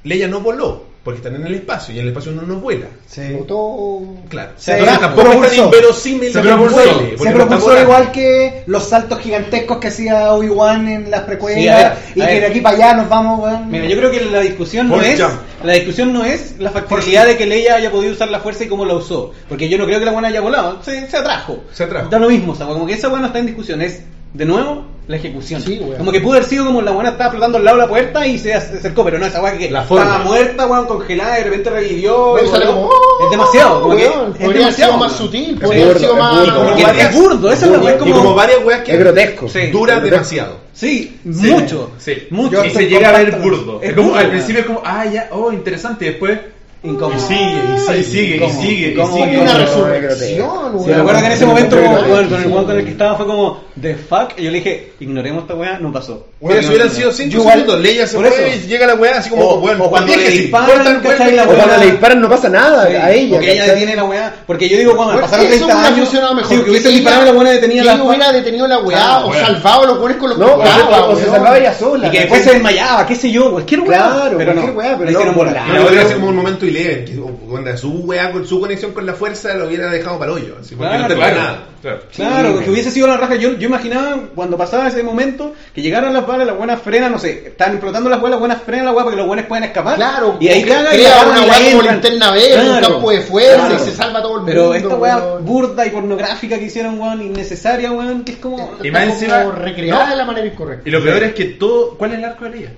Leia 0.04 0.26
no 0.26 0.40
voló, 0.40 0.93
porque 1.04 1.18
están 1.18 1.36
en 1.36 1.46
el 1.46 1.54
espacio 1.54 1.94
y 1.94 1.98
en 1.98 2.04
el 2.04 2.08
espacio 2.08 2.32
uno 2.32 2.42
no 2.42 2.56
vuela. 2.56 2.86
Sí. 3.06 3.20
Botó- 3.38 4.00
Claro. 4.28 4.52
Se 4.56 4.72
Entonces 4.78 4.98
tampoco 5.00 5.44
es 5.44 5.50
tan 5.54 5.64
inverosímil 5.66 6.32
Se 6.32 6.40
que 6.42 6.48
propulsó. 6.48 6.74
vuele, 6.76 7.18
Se 7.18 7.30
propulsó 7.30 7.82
igual 7.82 8.10
que 8.10 8.62
los 8.66 8.84
saltos 8.88 9.20
gigantescos 9.20 9.78
que 9.78 9.88
hacía 9.88 10.32
Obi-Wan 10.32 10.88
en 10.88 11.10
las 11.10 11.20
precuelas 11.20 11.94
Sí, 12.14 12.20
y 12.20 12.20
que 12.24 12.40
de 12.40 12.46
aquí 12.46 12.60
para 12.60 12.76
allá 12.76 12.94
nos 12.94 13.08
vamos. 13.08 13.48
Mira, 13.68 13.84
yo 13.86 13.96
creo 13.98 14.10
que 14.10 14.22
la 14.22 14.40
discusión 14.40 14.88
no 14.88 15.00
es 15.02 15.20
jump. 15.20 15.34
la 15.62 15.74
discusión 15.74 16.12
no 16.12 16.24
es 16.24 16.58
la 16.58 16.70
factibilidad 16.70 17.26
de 17.26 17.36
que 17.36 17.46
Leia 17.46 17.74
haya 17.76 17.90
podido 17.90 18.12
usar 18.14 18.30
la 18.30 18.40
fuerza 18.40 18.64
y 18.64 18.68
cómo 18.68 18.84
la 18.86 18.94
usó, 18.94 19.32
porque 19.48 19.68
yo 19.68 19.76
no 19.78 19.84
creo 19.84 19.98
que 19.98 20.06
la 20.06 20.12
buena 20.12 20.28
haya 20.28 20.40
volado, 20.40 20.82
se, 20.82 21.08
se 21.10 21.16
atrajo. 21.18 21.58
Se 21.72 21.84
atrajo. 21.84 22.08
Da 22.08 22.18
lo 22.18 22.28
mismo, 22.30 22.52
o 22.52 22.56
sea, 22.56 22.66
como 22.66 22.86
que 22.86 22.94
esa 22.94 23.08
buena 23.08 23.26
está 23.26 23.38
en 23.40 23.46
discusión, 23.46 23.82
es 23.82 24.02
de 24.34 24.44
nuevo 24.44 24.84
la 25.06 25.16
ejecución. 25.16 25.60
Sí, 25.60 25.78
weón. 25.82 25.98
como 25.98 26.10
que 26.12 26.20
pudo 26.22 26.32
haber 26.34 26.44
sido 26.48 26.64
como 26.64 26.80
la 26.80 26.90
buena 26.90 27.10
estaba 27.10 27.30
flotando 27.30 27.58
al 27.58 27.64
lado 27.64 27.76
de 27.76 27.82
la 27.82 27.88
puerta 27.88 28.26
y 28.26 28.38
se 28.38 28.54
ac- 28.54 28.78
acercó, 28.78 29.04
pero 29.04 29.18
no 29.18 29.26
esa 29.26 29.42
weá 29.42 29.56
que 29.58 29.70
La 29.70 29.82
forma. 29.82 30.04
estaba 30.04 30.24
muerta, 30.24 30.66
weón, 30.66 30.86
congelada 30.86 31.34
y 31.38 31.44
de 31.44 31.50
repente 31.50 31.70
revivió. 31.70 32.36
No, 32.38 32.42
y 32.42 32.48
sale 32.48 32.64
como, 32.66 32.86
¡oh! 32.86 33.24
es 33.24 33.30
demasiado, 33.30 33.82
como 33.82 33.96
que 33.96 34.06
Weón, 34.08 34.14
es 34.14 34.26
Podría 34.26 34.44
haber 34.46 34.56
demasiado. 34.56 34.92
sido 34.92 35.04
más 35.04 35.12
sutil, 35.12 35.54
Es 35.54 35.60
podría 35.60 35.84
haber 35.84 35.94
burdo, 35.94 35.98
sido 36.00 36.12
es 36.14 36.18
más. 36.18 36.40
burdo. 36.40 36.54
Como 36.64 36.76
que 36.76 36.82
varias- 36.84 37.10
es 37.10 37.16
burdo, 37.20 37.52
esa 37.52 37.66
es 37.66 37.72
la 37.72 37.78
weá, 37.78 37.98
como 37.98 38.14
como... 38.14 38.34
varias 38.34 38.64
weas 38.64 38.80
que 38.82 38.92
Es 38.92 38.98
grotesco. 38.98 39.48
Sí. 39.48 39.66
duran 39.70 39.98
Es 40.04 40.10
demasiado. 40.10 40.56
Sí, 40.72 41.20
mucho. 41.24 41.90
Sí, 41.98 42.26
mucho. 42.30 42.64
Y 42.64 42.70
se 42.70 42.88
llega 42.88 43.10
a 43.10 43.18
ver 43.18 43.36
burdo. 43.40 43.80
Es 43.82 43.92
como, 43.92 44.08
burdo, 44.08 44.20
al 44.20 44.30
principio 44.30 44.60
es 44.62 44.66
como, 44.66 44.82
ah, 44.84 45.04
ya, 45.04 45.28
oh, 45.32 45.52
interesante. 45.52 46.06
Y 46.06 46.08
después, 46.08 46.40
Incómodo. 46.84 47.16
y 47.16 47.20
sigue, 47.20 47.98
y 47.98 48.04
sigue, 48.04 48.46
y 48.46 48.50
sigue, 48.50 48.88
y 48.88 48.92
Incómodo, 48.92 49.24
sigue, 49.24 49.38
una 49.38 49.52
No, 49.54 49.58
resurrección, 49.58 50.86
me 50.86 50.94
acuerdo 50.94 51.20
que 51.20 51.26
en 51.26 51.32
ese 51.32 51.46
momento, 51.46 51.76
Pero- 51.76 51.86
como, 51.86 51.96
con, 51.98 52.28
con 52.28 52.42
el 52.42 52.46
weón 52.50 52.64
con 52.66 52.78
el 52.78 52.84
que 52.84 52.90
estaba, 52.90 53.16
fue 53.16 53.26
como, 53.26 53.60
the 53.80 53.94
fuck, 53.94 54.32
y 54.38 54.42
yo 54.44 54.50
le 54.50 54.58
dije, 54.58 54.92
ignoremos 55.00 55.42
esta 55.42 55.54
weá, 55.54 55.78
no 55.78 55.90
pasó. 55.92 56.26
Bueno, 56.40 56.60
si 56.60 56.68
hubieran 56.68 56.90
sido 56.90 57.10
5 57.10 57.30
Yo 57.30 57.40
igual- 57.40 57.54
segundos, 57.60 57.80
Leia 57.80 58.06
se 58.06 58.18
mueve 58.18 58.56
y 58.62 58.68
llega 58.68 58.86
la 58.86 58.94
weá 58.96 59.18
así 59.18 59.30
como, 59.30 59.42
O- 59.44 59.60
weón, 59.60 59.80
o 59.80 59.88
cuando 59.90 60.14
le 60.14 60.30
disparan, 60.30 61.00
cuando 61.02 61.08
weá- 61.10 61.78
le 61.78 61.86
disparan 61.86 62.20
no 62.20 62.28
pasa 62.28 62.48
nada 62.50 62.86
Sí, 62.86 62.96
a 62.96 63.10
ella. 63.12 63.30
Porque 63.36 63.52
ella 63.52 63.64
detiene 63.66 63.96
la 63.96 64.04
weá. 64.04 64.34
Porque 64.46 64.68
yo 64.68 64.76
digo, 64.76 64.94
cuando 64.94 65.14
Bueno, 65.14 65.26
pasaron 65.26 65.46
eso 65.46 65.54
30 65.54 65.74
hubiera 65.74 65.88
años. 65.88 65.98
funcionado 66.00 66.34
mejor. 66.34 66.56
Sí, 66.58 66.62
que 66.64 66.70
hubiese 66.70 66.88
disparado 66.90 67.24
la 67.24 67.32
buena 67.32 67.50
detenida 67.50 67.84
la 67.84 68.04
hubiera 68.04 68.32
detenido 68.32 68.66
la 68.66 68.78
weá 68.80 68.98
Claro, 68.98 69.28
o 69.28 69.34
salvado 69.34 69.82
a 69.82 69.86
los 69.86 70.00
buenos 70.00 70.18
con 70.18 70.28
los 70.30 70.38
No, 70.38 70.54
o, 70.54 71.16
se- 71.16 71.24
se 71.24 71.30
salvaba 71.30 71.58
ella 71.58 71.72
sola. 71.74 72.08
Y 72.08 72.10
que 72.10 72.18
después 72.20 72.44
se 72.44 72.52
desmayaba, 72.52 73.06
qué 73.06 73.14
sé 73.16 73.30
yo, 73.30 73.50
cualquier 73.52 73.80
weá. 73.80 73.88
Claro, 74.10 74.36
pero 74.36 74.52
cualquier 74.52 74.74
no, 74.74 74.78
weá, 74.78 74.90
pero 74.98 75.04
no 75.04 75.10
hicieron 75.10 75.34
por 75.34 75.46
volar. 75.46 75.64
Y 76.73 76.73
la 76.74 76.80
Eleven, 76.80 77.04
que 77.04 77.52
onda, 77.54 77.76
su 77.76 77.90
weá 78.00 78.30
con 78.32 78.46
su 78.46 78.60
conexión 78.60 78.92
con 78.92 79.06
la 79.06 79.14
fuerza 79.14 79.54
lo 79.54 79.66
hubiera 79.68 79.90
dejado 79.90 80.18
para 80.18 80.32
el 80.32 80.38
hoyo, 80.38 80.56
así, 80.60 80.74
Claro, 80.74 80.98
no 81.02 81.08
te 81.08 81.14
claro. 81.14 81.36
nada. 81.36 81.66
Claro. 81.82 82.00
Claro, 82.16 82.58
Sí, 82.58 82.64
que 82.64 82.70
hubiese 82.70 82.90
sido 82.90 83.06
la 83.06 83.18
raja. 83.18 83.34
Yo, 83.34 83.58
yo 83.58 83.68
imaginaba 83.68 84.18
cuando 84.34 84.56
pasaba 84.56 84.88
ese 84.88 85.02
momento 85.02 85.52
que 85.74 85.82
llegaran 85.82 86.14
las 86.14 86.26
balas, 86.26 86.46
las 86.46 86.56
buenas 86.56 86.80
frenan, 86.80 87.12
no 87.12 87.18
sé, 87.18 87.48
están 87.48 87.72
explotando 87.72 88.08
las 88.08 88.18
balas, 88.20 88.30
las 88.32 88.40
buenas 88.40 88.62
frenan 88.62 88.86
la 88.86 88.92
weá 88.92 89.04
para 89.04 89.14
que 89.14 89.18
los 89.18 89.26
buenos 89.26 89.44
puedan 89.46 89.64
escapar. 89.64 89.96
Claro, 89.96 90.38
y 90.40 90.48
ahí 90.48 90.64
cagan 90.64 90.94
y 90.94 90.96
crea 90.96 91.12
agarran 91.20 91.44
una 91.44 91.46
la 91.46 91.70
como 91.70 91.82
linterna 91.82 92.30
verde, 92.30 92.70
un 92.70 92.80
campo 92.80 93.10
de 93.10 93.20
fuerza 93.20 93.54
claro. 93.68 93.74
y 93.74 93.78
se 93.80 93.92
salva 93.94 94.22
todo 94.22 94.32
el 94.32 94.36
mundo. 94.38 94.46
Pero 94.52 94.74
esta 94.74 94.94
weá 94.96 95.16
weón. 95.18 95.44
burda 95.44 95.86
y 95.86 95.90
pornográfica 95.90 96.58
que 96.58 96.64
hicieron, 96.64 96.98
weón, 96.98 97.20
innecesaria, 97.20 97.92
weón, 97.92 98.24
que 98.24 98.32
es 98.32 98.38
como. 98.38 98.72
Y 98.82 98.90
más 98.90 99.02
encima- 99.04 99.42
recreada 99.52 100.04
no. 100.04 100.10
de 100.10 100.16
la 100.16 100.24
manera 100.24 100.46
incorrecta. 100.46 100.88
Y 100.88 100.92
lo 100.92 101.02
peor 101.02 101.22
es 101.22 101.34
que 101.34 101.44
todo. 101.44 101.98
¿Cuál 101.98 102.12
es 102.12 102.18
el 102.18 102.24
arco 102.24 102.44
de 102.46 102.50
Leia? 102.50 102.72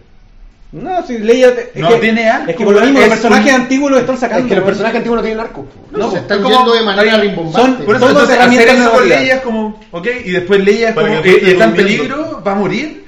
No, 0.72 1.06
si 1.06 1.18
Leia. 1.18 1.48
es 1.48 1.80
No 1.80 1.88
que- 1.88 1.96
tiene 1.96 2.28
arco, 2.28 2.50
Es 2.50 2.56
que 2.56 2.64
por 2.64 2.74
lo 2.74 2.80
mismo, 2.80 2.98
los 3.00 3.08
personajes 3.08 3.52
antiguos 3.54 3.90
los 3.90 4.00
están 4.00 4.18
sacando. 4.18 4.42
Es 4.44 4.48
que 4.50 4.56
los 4.56 4.64
personajes 4.64 4.96
antiguos 4.96 5.16
no 5.18 5.22
tienen 5.22 5.40
arco. 5.40 5.66
No, 5.92 6.10
se 6.10 6.18
están 6.18 6.38
es 6.38 6.42
como- 6.44 6.56
yendo 6.56 6.74
de 6.74 6.82
manera 6.82 7.16
rimbombante. 7.18 7.60
son- 7.60 7.86
Por 7.86 7.96
eso, 7.96 8.06
Todas 8.06 8.10
entonces, 8.12 8.36
herramientas 8.36 8.70
hacer 8.70 8.82
eso 8.82 8.92
con. 8.92 9.08
Leia 9.08 9.34
es 9.36 9.40
como, 9.42 9.80
ok, 9.92 10.06
y 10.24 10.30
después 10.32 10.60
Leia 10.64 10.88
es 10.90 10.94
como, 10.94 11.22
que 11.22 11.30
eh, 11.30 11.40
está 11.52 11.64
en 11.64 11.74
peligro, 11.74 12.42
va 12.46 12.52
a 12.52 12.54
morir. 12.56 13.05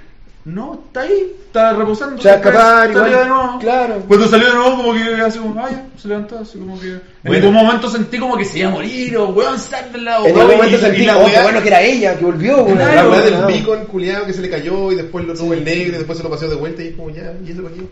No, 0.49 0.75
está 0.87 1.01
ahí, 1.03 1.33
está 1.47 1.73
reposando. 1.75 2.23
Se 2.23 2.29
va 2.29 2.35
a 2.35 2.37
escapar 2.39 2.93
salió 2.93 2.99
igual. 3.07 3.23
de 3.23 3.27
nuevo. 3.29 3.59
Claro. 3.59 4.03
Cuando 4.09 4.29
salió 4.29 4.49
de 4.49 4.55
nuevo, 4.55 4.77
como 4.79 4.95
que 4.95 5.23
así 5.23 5.39
como, 5.39 5.63
ay, 5.65 5.83
se 6.01 6.09
levantó, 6.09 6.39
así 6.39 6.59
como 6.59 6.81
que. 6.81 6.87
En 6.89 7.01
Bueno. 7.25 7.45
ningún 7.47 7.55
momento 7.67 7.91
sentí 7.91 8.19
como 8.19 8.37
que 8.37 8.45
se 8.47 8.61
iba 8.61 8.69
a 8.69 8.73
morir, 8.73 9.17
o 9.19 9.29
weón, 9.29 9.59
sálvela, 9.59 10.21
o 10.23 10.27
En 10.27 10.39
algún 10.39 10.57
momento 10.57 10.77
y- 10.77 10.81
sentí, 10.81 11.03
y 11.03 11.07
la 11.07 11.19
oh, 11.19 11.27
weá- 11.27 11.43
bueno 11.43 11.61
que 11.61 11.69
era 11.69 11.83
ella, 11.83 12.17
que 12.19 12.25
volvió. 12.25 12.63
weón. 12.65 12.79
La 12.79 13.09
weá 13.09 13.21
del 13.21 13.45
beacon 13.45 13.85
culiado 13.87 14.25
que 14.27 14.33
se 14.33 14.41
le 14.41 14.49
cayó 14.51 14.91
y 14.91 14.95
después 14.95 15.25
lo 15.27 15.35
tuvo 15.35 15.53
el 15.53 15.65
negro 15.65 15.89
y 15.89 15.97
después 15.99 16.17
se 16.17 16.25
lo 16.25 16.31
pasó 16.31 16.49
de 16.49 16.57
vuelta 16.57 16.83
y 16.83 16.89
es 16.89 16.97
como 16.97 17.11
ya, 17.11 17.33
y 17.47 17.51
eso 17.53 17.63
para 17.63 17.75
qué. 17.75 17.83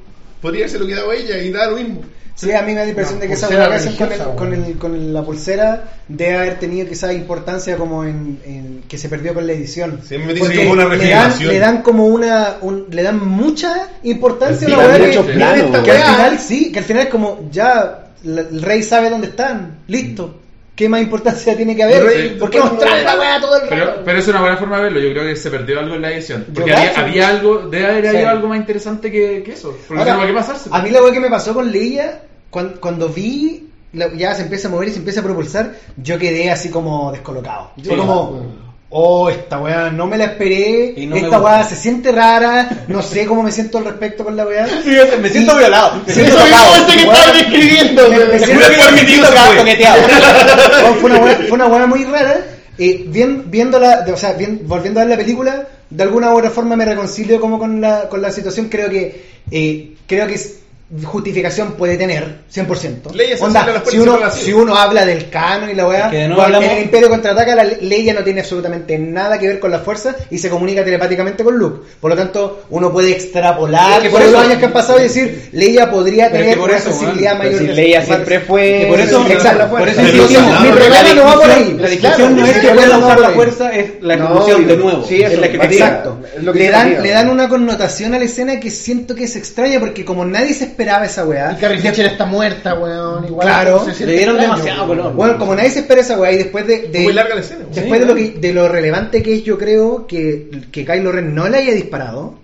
Podría 0.47 0.63
haberse 0.65 0.79
lo 0.79 0.87
quedado 0.87 1.13
ella 1.13 1.39
y 1.39 1.51
da 1.51 1.67
lo 1.69 1.77
mismo. 1.77 2.03
Sí, 2.37 2.53
a 2.53 2.61
mí 2.63 2.69
me 2.73 2.75
da 2.81 2.85
la 2.85 2.91
impresión 2.91 3.19
de 3.19 3.27
que 3.29 3.33
esa 3.33 3.49
weá 3.49 3.79
que 3.79 3.97
con, 3.97 4.13
el- 4.13 4.37
con, 4.37 4.53
el- 4.55 4.79
con 4.79 5.13
la 5.15 5.25
pulsera 5.25 5.85
debe 6.07 6.37
haber 6.37 6.59
tenido 6.61 6.87
quizás 6.87 7.13
importancia 7.15 7.77
como 7.77 8.05
en, 8.05 8.39
en- 8.45 8.83
que 8.87 8.97
se 8.99 9.09
perdió 9.09 9.35
con 9.35 9.45
la 9.47 9.55
edición. 9.55 10.01
Sí, 10.07 10.19
me 10.19 10.35
dicen 10.35 10.41
Porque 10.41 10.59
que 10.61 10.67
hubo 10.67 10.75
una 10.75 10.85
le 10.85 10.91
dan, 10.91 10.99
regeneración. 11.01 11.49
le 11.53 11.59
dan 11.59 11.83
como 11.83 12.07
una 12.07 12.59
un- 12.61 12.87
le 12.91 13.03
dan 13.03 13.27
mucha 13.27 13.89
importancia 14.05 14.69
a 14.69 14.71
la 14.99 14.99
mucho 15.07 15.27
que, 15.27 15.33
plano, 15.33 15.83
que 15.83 15.91
al 15.91 16.03
final 16.15 16.39
sí, 16.39 16.71
que 16.73 16.79
al 16.79 16.85
final 16.85 17.03
es 17.05 17.09
como 17.09 17.49
ya 17.51 18.05
la- 18.23 18.43
el 18.43 18.63
rey 18.63 18.83
sabe 18.83 19.11
dónde 19.11 19.27
están, 19.29 19.79
listo. 19.89 20.43
¿Qué 20.77 20.89
más 20.91 21.01
importancia 21.01 21.57
tiene 21.57 21.75
que 21.75 21.83
haber? 21.83 22.05
Rey- 22.05 22.37
¿Por 22.39 22.51
qué 22.51 22.61
mostrar 22.61 23.03
la 23.03 23.19
weá 23.19 23.41
todo 23.41 23.55
el 23.57 23.63
rato? 23.63 23.75
Pero, 23.75 24.05
pero 24.05 24.19
es 24.19 24.29
una 24.29 24.41
buena 24.43 24.57
forma 24.59 24.77
de 24.77 24.83
verlo. 24.85 25.01
Yo 25.01 25.11
creo 25.11 25.25
que 25.25 25.35
se 25.35 25.51
perdió 25.51 25.81
algo 25.81 25.95
en 25.95 26.03
la 26.03 26.13
edición. 26.13 26.45
Porque 26.55 26.73
había, 26.75 27.01
había 27.01 27.29
algo, 27.29 27.59
debe 27.69 27.87
haber 27.87 28.03
Sí. 28.05 28.09
habido 28.17 28.29
algo 28.29 28.49
más 28.49 28.59
interesante 28.59 29.11
que, 29.11 29.43
que 29.43 29.53
eso. 29.53 29.75
Porque 29.89 30.01
Ahora, 30.03 30.13
no 30.13 30.19
tiene 30.21 30.33
que 30.35 30.39
pasarse. 30.39 30.69
A 30.73 30.83
mí 30.83 30.91
la 30.91 31.03
weá 31.03 31.13
que 31.13 31.21
me 31.21 31.31
pasó 31.31 31.55
con 31.55 31.73
Leia, 31.73 32.21
cuando, 32.51 32.79
cuando 32.81 33.09
vi 33.09 33.63
ya 34.17 34.35
se 34.35 34.43
empieza 34.43 34.69
a 34.69 34.71
mover 34.71 34.89
y 34.89 34.93
se 34.93 34.99
empieza 34.99 35.21
a 35.21 35.23
propulsar, 35.25 35.73
yo 35.97 36.19
quedé 36.19 36.51
así 36.51 36.69
como 36.69 37.11
descolocado. 37.11 37.71
Yo 37.79 37.93
Sí. 37.93 37.97
como, 37.97 38.45
oh, 38.91 39.29
esta 39.31 39.59
weá 39.59 39.91
no 39.91 40.07
me 40.07 40.17
la 40.17 40.25
esperé, 40.25 40.95
Y 40.97 41.07
no 41.07 41.17
esta 41.17 41.41
weá 41.41 41.65
se 41.65 41.75
siente 41.77 42.13
rara, 42.13 42.85
no 42.89 43.03
sé 43.03 43.27
cómo 43.27 43.43
me 43.43 43.51
siento 43.53 43.79
al 43.79 43.85
respecto 43.85 44.25
con 44.25 44.37
la 44.37 44.47
weá. 44.47 44.67
Sí, 44.85 44.97
me 45.21 45.29
siento 45.29 45.55
Y- 45.55 45.59
violado. 45.59 46.03
Me 46.07 46.13
siento 46.13 46.37
eso 46.37 46.45
mismo 46.45 46.57
tocado. 46.59 46.77
Este 46.77 46.93
que 46.93 47.03
estaba 47.03 47.33
describiendo, 47.33 48.09
me- 48.11 48.25
me 48.27 48.39
siento-. 48.39 48.65
Bueno, 50.81 50.95
fue, 51.01 51.11
una 51.11 51.19
weá, 51.19 51.35
fue 51.37 51.53
una 51.53 51.67
weá 51.67 51.87
muy 51.87 52.05
rara. 52.05 52.41
Eh, 52.79 53.05
vien- 53.09 53.45
viéndola, 53.51 54.03
de- 54.03 54.13
o 54.13 54.17
sea, 54.17 54.33
vien- 54.35 54.61
volviendo 54.65 55.01
a 55.01 55.05
ver 55.05 55.11
la 55.19 55.23
película, 55.25 55.67
de 55.89 56.03
alguna 56.03 56.33
u 56.35 56.39
otra 56.39 56.51
forma 56.51 56.77
me 56.77 56.85
reconcilio 56.85 57.41
como 57.41 57.59
con 57.59 57.81
la, 57.81 58.09
con 58.09 58.21
la 58.21 58.31
situación. 58.31 58.69
Creo 58.69 58.91
que 58.91 59.25
eh, 59.51 59.95
creo 60.07 60.27
que 60.27 60.35
es- 60.35 60.59
justificación 61.05 61.73
puede 61.73 61.97
tener 61.97 62.43
100%. 62.55 63.13
Leyes 63.13 63.43
Onda, 63.43 63.83
si, 63.91 63.99
uno, 63.99 64.19
si 64.31 64.53
uno 64.53 64.77
habla 64.77 65.05
del 65.05 65.29
canon 65.31 65.69
y 65.71 65.75
la 65.75 65.87
weá, 65.89 66.05
Es 66.07 66.11
que 66.13 66.27
bueno, 66.29 66.41
hablamos- 66.43 66.65
en 66.71 66.77
el 66.77 66.83
Imperio 66.85 67.09
contraataca 67.09 67.55
la 67.57 67.65
le- 67.65 67.79
Leia 67.83 68.15
no 68.15 68.23
tiene 68.23 68.41
absolutamente 68.41 68.97
nada 68.97 69.37
que 69.39 69.49
ver 69.49 69.59
con 69.59 69.73
la 69.73 69.81
fuerza 69.81 70.15
y 70.31 70.39
se 70.39 70.49
comunica 70.49 70.85
telepáticamente 70.85 71.43
con 71.43 71.57
Luke. 71.57 71.89
Por 72.01 72.11
lo 72.11 72.17
tanto, 72.17 72.63
uno 72.71 72.93
puede 72.93 73.11
extrapolar 73.11 73.95
Es 73.99 74.03
que 74.05 74.11
por 74.11 74.21
por 74.21 74.31
los 74.31 74.31
eso- 74.31 74.39
años 74.49 74.59
que 74.59 74.65
han 74.67 74.73
pasado 74.73 75.01
y 75.01 75.03
decir, 75.03 75.49
Leia 75.53 75.91
podría 75.91 76.31
Pero 76.31 76.37
es 76.37 76.41
tener 76.43 76.55
que 76.55 76.61
por 76.61 76.69
una 76.71 76.79
eso, 76.79 76.91
sensibilidad 76.91 77.33
weón, 77.41 77.47
mayor. 77.53 77.61
Si 77.61 77.67
Leia 77.75 78.03
siempre 78.05 78.41
fue. 78.41 78.87
por 78.89 79.01
eso- 79.01 79.27
exacto, 79.29 79.69
por 79.77 79.89
eso 79.89 80.03
no, 80.03 80.09
mi 80.09 80.19
no, 80.19 80.71
problema 80.71 81.03
la 81.03 81.15
no 81.15 81.25
va 81.25 81.35
por 81.35 81.51
ahí. 81.51 81.65
discusión- 81.65 81.77
La 81.77 81.89
Claro, 81.97 82.17
discusión 82.17 82.37
no 82.37 82.47
es 82.47 82.53
que 82.59 82.69
pueda 82.69 82.87
no 82.99 82.99
usar 83.07 83.21
la 83.21 83.31
fuerza, 83.31 83.71
es 83.77 83.91
la 84.03 84.17
No, 84.17 84.25
ejecución 84.27 84.67
de 84.69 84.77
nuevo. 84.77 85.05
Sí, 85.05 85.23
es 85.23 85.39
la. 85.39 85.47
Exacto. 85.47 86.19
Que 86.37 86.43
le, 86.61 86.67
se 86.67 86.71
dan, 86.71 86.89
diga. 86.91 87.01
le 87.03 87.11
dan 87.11 87.29
una 87.31 87.49
connotación 87.49 88.15
a 88.15 88.19
la 88.19 88.25
escena 88.25 88.61
que 88.61 88.71
siento 88.71 89.15
que 89.17 89.25
es 89.25 89.35
extraña 89.37 89.81
porque 89.81 90.05
como 90.05 90.25
nadie 90.25 90.55
se 90.55 90.65
esperaba 90.77 91.07
esa 91.07 91.25
weá. 91.25 91.53
Y 91.53 91.57
Carrie 91.57 91.79
Fisher 91.79 92.07
está 92.07 92.27
muerta, 92.27 92.75
weón. 92.75 93.25
Igual 93.27 93.47
Claro. 93.47 93.87
se 93.93 94.05
Le 94.07 94.13
dieron 94.13 94.37
extraño, 94.37 94.57
demasiado 94.59 94.87
color. 94.87 95.13
Bueno, 95.15 95.39
como 95.39 95.55
nadie 95.55 95.71
se 95.71 95.81
espera 95.81 96.03
esa 96.03 96.19
weá 96.19 96.33
y 96.33 96.37
después 96.37 96.67
de, 96.67 96.89
de- 96.89 97.01
Muy 97.01 97.13
larga 97.15 97.35
la 97.35 97.41
escena. 97.41 97.65
después 97.73 97.99
de 98.01 98.07
lo 98.07 98.15
que 98.15 98.31
de 98.33 98.53
lo 98.53 98.69
relevante 98.69 99.23
que 99.23 99.35
es 99.37 99.43
yo 99.45 99.57
creo 99.57 100.07
que, 100.07 100.51
que 100.71 100.85
Kylo 100.85 101.13
Ren 101.13 101.35
no 101.35 101.49
le 101.49 101.59
haya 101.59 101.73
disparado 101.73 102.35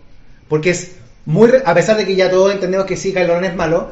porque 0.48 0.70
es 0.70 0.92
muy 1.26 1.48
re- 1.48 1.62
a 1.64 1.74
pesar 1.74 1.96
de 1.98 2.06
que 2.06 2.16
ya 2.16 2.30
todos 2.30 2.52
entendemos 2.52 2.86
que 2.86 2.96
sí 2.96 3.12
Kylo 3.12 3.34
Ren 3.34 3.44
es 3.50 3.54
malo 3.56 3.90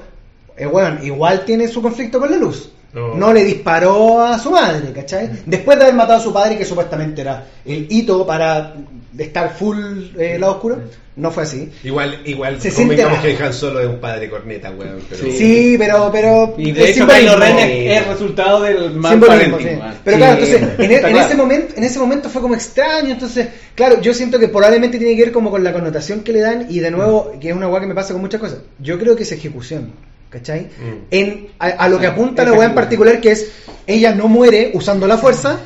eh, 0.56 0.66
weón, 0.66 1.00
igual 1.04 1.44
tiene 1.44 1.68
su 1.68 1.80
conflicto 1.82 2.18
con 2.18 2.30
la 2.30 2.36
luz 2.38 2.70
No. 2.92 3.14
no 3.14 3.32
le 3.32 3.44
disparó 3.44 4.20
a 4.20 4.38
su 4.38 4.50
madre 4.50 4.92
¿cachai? 4.92 5.30
después 5.46 5.78
de 5.78 5.84
haber 5.84 5.94
matado 5.94 6.18
a 6.18 6.22
su 6.22 6.32
padre 6.32 6.58
que 6.58 6.64
supuestamente 6.64 7.20
era 7.20 7.46
el 7.64 7.86
hito 7.88 8.26
para 8.26 8.74
estar 9.16 9.54
full 9.56 9.78
eh, 10.18 10.38
lado 10.40 10.54
oscuro 10.54 10.78
no 11.16 11.30
fue 11.30 11.42
así 11.42 11.70
Igual, 11.84 12.20
igual, 12.24 12.60
Se 12.60 12.70
siente 12.70 12.96
convengamos 13.02 13.24
que 13.36 13.44
Han 13.44 13.52
Solo 13.52 13.80
es 13.80 13.86
un 13.86 13.98
padre 13.98 14.30
corneta, 14.30 14.70
weón. 14.70 15.00
Pero... 15.08 15.22
sí, 15.22 15.76
pero 15.78 16.10
pero 16.12 16.54
Y 16.56 16.70
es 16.70 16.76
de 16.76 16.90
hecho, 16.90 17.06
Ren 17.06 17.58
es, 17.58 18.00
es 18.00 18.06
resultado 18.06 18.62
del 18.62 18.92
parenting. 19.00 19.58
sí. 19.68 19.76
man. 19.76 19.94
Pero 20.04 20.16
Sí, 20.16 20.22
claro, 20.22 20.32
entonces, 20.40 20.62
en, 20.78 20.90
e- 20.90 20.94
está 20.94 21.08
en 21.08 21.12
claro. 21.14 21.28
ese 21.28 21.36
momento, 21.36 21.74
en 21.76 21.84
ese 21.84 21.98
momento 21.98 22.28
fue 22.30 22.40
como 22.40 22.54
extraño, 22.54 23.10
entonces, 23.10 23.48
claro, 23.74 24.00
yo 24.00 24.14
siento 24.14 24.38
que 24.38 24.48
probablemente 24.48 24.98
tiene 24.98 25.14
que 25.16 25.24
ver 25.24 25.32
como 25.32 25.50
con 25.50 25.62
la 25.62 25.72
connotación 25.72 26.20
que 26.20 26.32
le 26.32 26.40
dan 26.40 26.66
y 26.70 26.78
de 26.78 26.90
nuevo, 26.90 27.32
que 27.40 27.50
es 27.50 27.54
una 27.54 27.68
weá 27.68 27.80
que 27.80 27.86
me 27.88 27.94
pasa 27.94 28.12
con 28.14 28.22
muchas 28.22 28.40
cosas. 28.40 28.58
Yo 28.78 28.98
creo 28.98 29.14
que 29.16 29.24
es 29.24 29.32
ejecución, 29.32 29.92
¿cachai? 30.30 30.60
Mm. 30.62 30.94
En, 31.10 31.48
a, 31.58 31.66
a 31.66 31.88
lo 31.88 31.98
que 31.98 32.06
apunta 32.06 32.44
la 32.44 32.52
weá 32.52 32.68
en 32.68 32.74
particular, 32.74 33.20
que 33.20 33.32
es, 33.32 33.50
ella 33.86 34.14
no 34.14 34.28
muere 34.28 34.70
usando 34.74 35.06
la 35.06 35.18
fuerza, 35.18 35.58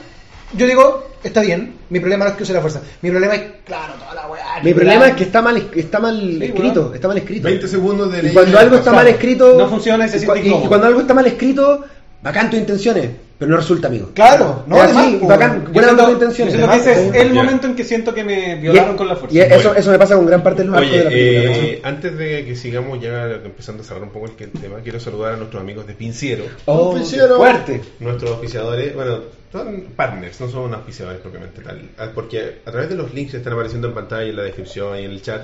yo 0.57 0.67
digo, 0.67 1.10
está 1.23 1.41
bien, 1.43 1.75
mi 1.91 2.01
problema 2.01 2.25
no 2.25 2.31
es 2.33 2.36
que 2.36 2.43
use 2.44 2.52
la 2.52 2.60
fuerza, 2.60 2.81
mi 3.02 3.10
problema 3.10 3.34
es, 3.34 3.43
claro, 3.65 3.94
toda 3.94 4.15
la 4.15 4.26
weá. 4.28 4.44
Mi 4.62 4.73
problema 4.75 5.09
es 5.09 5.15
que 5.15 5.25
está 5.25 5.43
mal, 5.43 5.70
está 5.75 6.01
mal 6.01 6.18
Sí, 6.18 6.44
escrito, 6.44 6.93
está 6.94 7.09
mal 7.09 7.18
escrito. 7.18 7.44
20 7.44 7.68
segundos 7.68 8.12
de 8.12 8.28
Y 8.31 8.33
cuando 8.33 8.59
algo 8.59 8.76
está 8.76 8.93
mal 8.93 9.07
escrito, 9.09 9.55
No 9.59 9.68
funciona 9.68 10.07
y 10.07 10.09
se 10.09 10.18
y, 10.18 10.26
cu- 10.26 10.36
y 10.36 10.51
cuando 10.68 10.86
algo 10.86 11.01
está 11.01 11.12
mal 11.15 11.26
escrito, 11.26 11.84
bacán 12.25 12.51
tus 12.51 12.59
intenciones, 12.59 13.11
pero 13.39 13.51
no 13.51 13.57
resulta, 13.59 13.86
amigo. 13.89 14.11
Claro, 14.15 14.65
no, 14.67 14.77
Es 14.77 14.83
además, 14.85 15.05
así, 15.07 15.17
pues, 15.17 15.28
bacán, 15.28 15.65
Yo 15.67 15.73
buenas 15.73 15.91
tus 15.97 16.01
yo 16.07 16.12
intenciones. 16.12 16.55
siento 16.55 16.70
que 16.73 16.77
ese 16.78 16.93
es 17.07 17.12
Ya. 17.12 17.20
el 17.20 17.35
momento 17.35 17.67
en 17.69 17.77
que 17.77 17.85
siento 17.85 18.15
que 18.15 18.25
me 18.25 18.55
violaron 18.57 18.97
con 18.97 19.07
la 19.09 19.15
fuerza. 19.17 19.36
Y 19.36 19.41
eso, 19.41 19.75
eso 19.75 19.91
me 19.91 19.99
pasa 19.99 20.17
con 20.17 20.27
gran 20.27 20.43
parte 20.43 20.62
de 20.62 20.69
los 20.69 20.77
arcos 20.77 20.91
de 20.91 20.99
la 21.05 21.09
Oye, 21.11 21.19
película. 21.19 21.67
eh, 21.69 21.81
antes 21.85 22.17
de 22.19 22.44
que 22.47 22.57
sigamos 22.57 23.01
ya 23.01 23.27
empezando 23.44 23.83
a 23.83 23.86
cerrar 23.86 24.03
un 24.03 24.11
poco 24.11 24.27
el 24.27 24.33
que- 24.33 24.44
el 24.44 24.51
tema, 24.51 24.78
quiero 24.83 24.99
saludar 24.99 25.35
a 25.35 25.36
nuestros 25.36 25.62
amigos 25.62 25.86
de 25.86 25.94
Pinciero, 25.94 26.44
Oh, 26.65 26.94
Pinciero. 26.94 27.36
fuerte. 27.36 27.81
nuestros 28.01 28.31
auspiciadores, 28.33 28.94
bueno, 28.94 29.19
son 29.53 29.83
partners, 29.94 30.41
no 30.41 30.49
son 30.49 30.73
auspiciadores 30.75 31.20
propiamente 31.20 31.61
tal, 31.62 31.91
Ah, 31.99 32.09
porque 32.15 32.61
a 32.65 32.70
través 32.70 32.89
de 32.89 32.97
los 32.97 33.12
links 33.15 33.33
que 33.33 33.36
están 33.36 33.53
apareciendo 33.53 33.86
en 33.89 33.94
pantalla, 33.94 34.28
en 34.28 34.36
la 34.36 34.43
descripción 34.44 34.99
y 34.99 35.05
en 35.05 35.11
el 35.12 35.20
chat, 35.23 35.43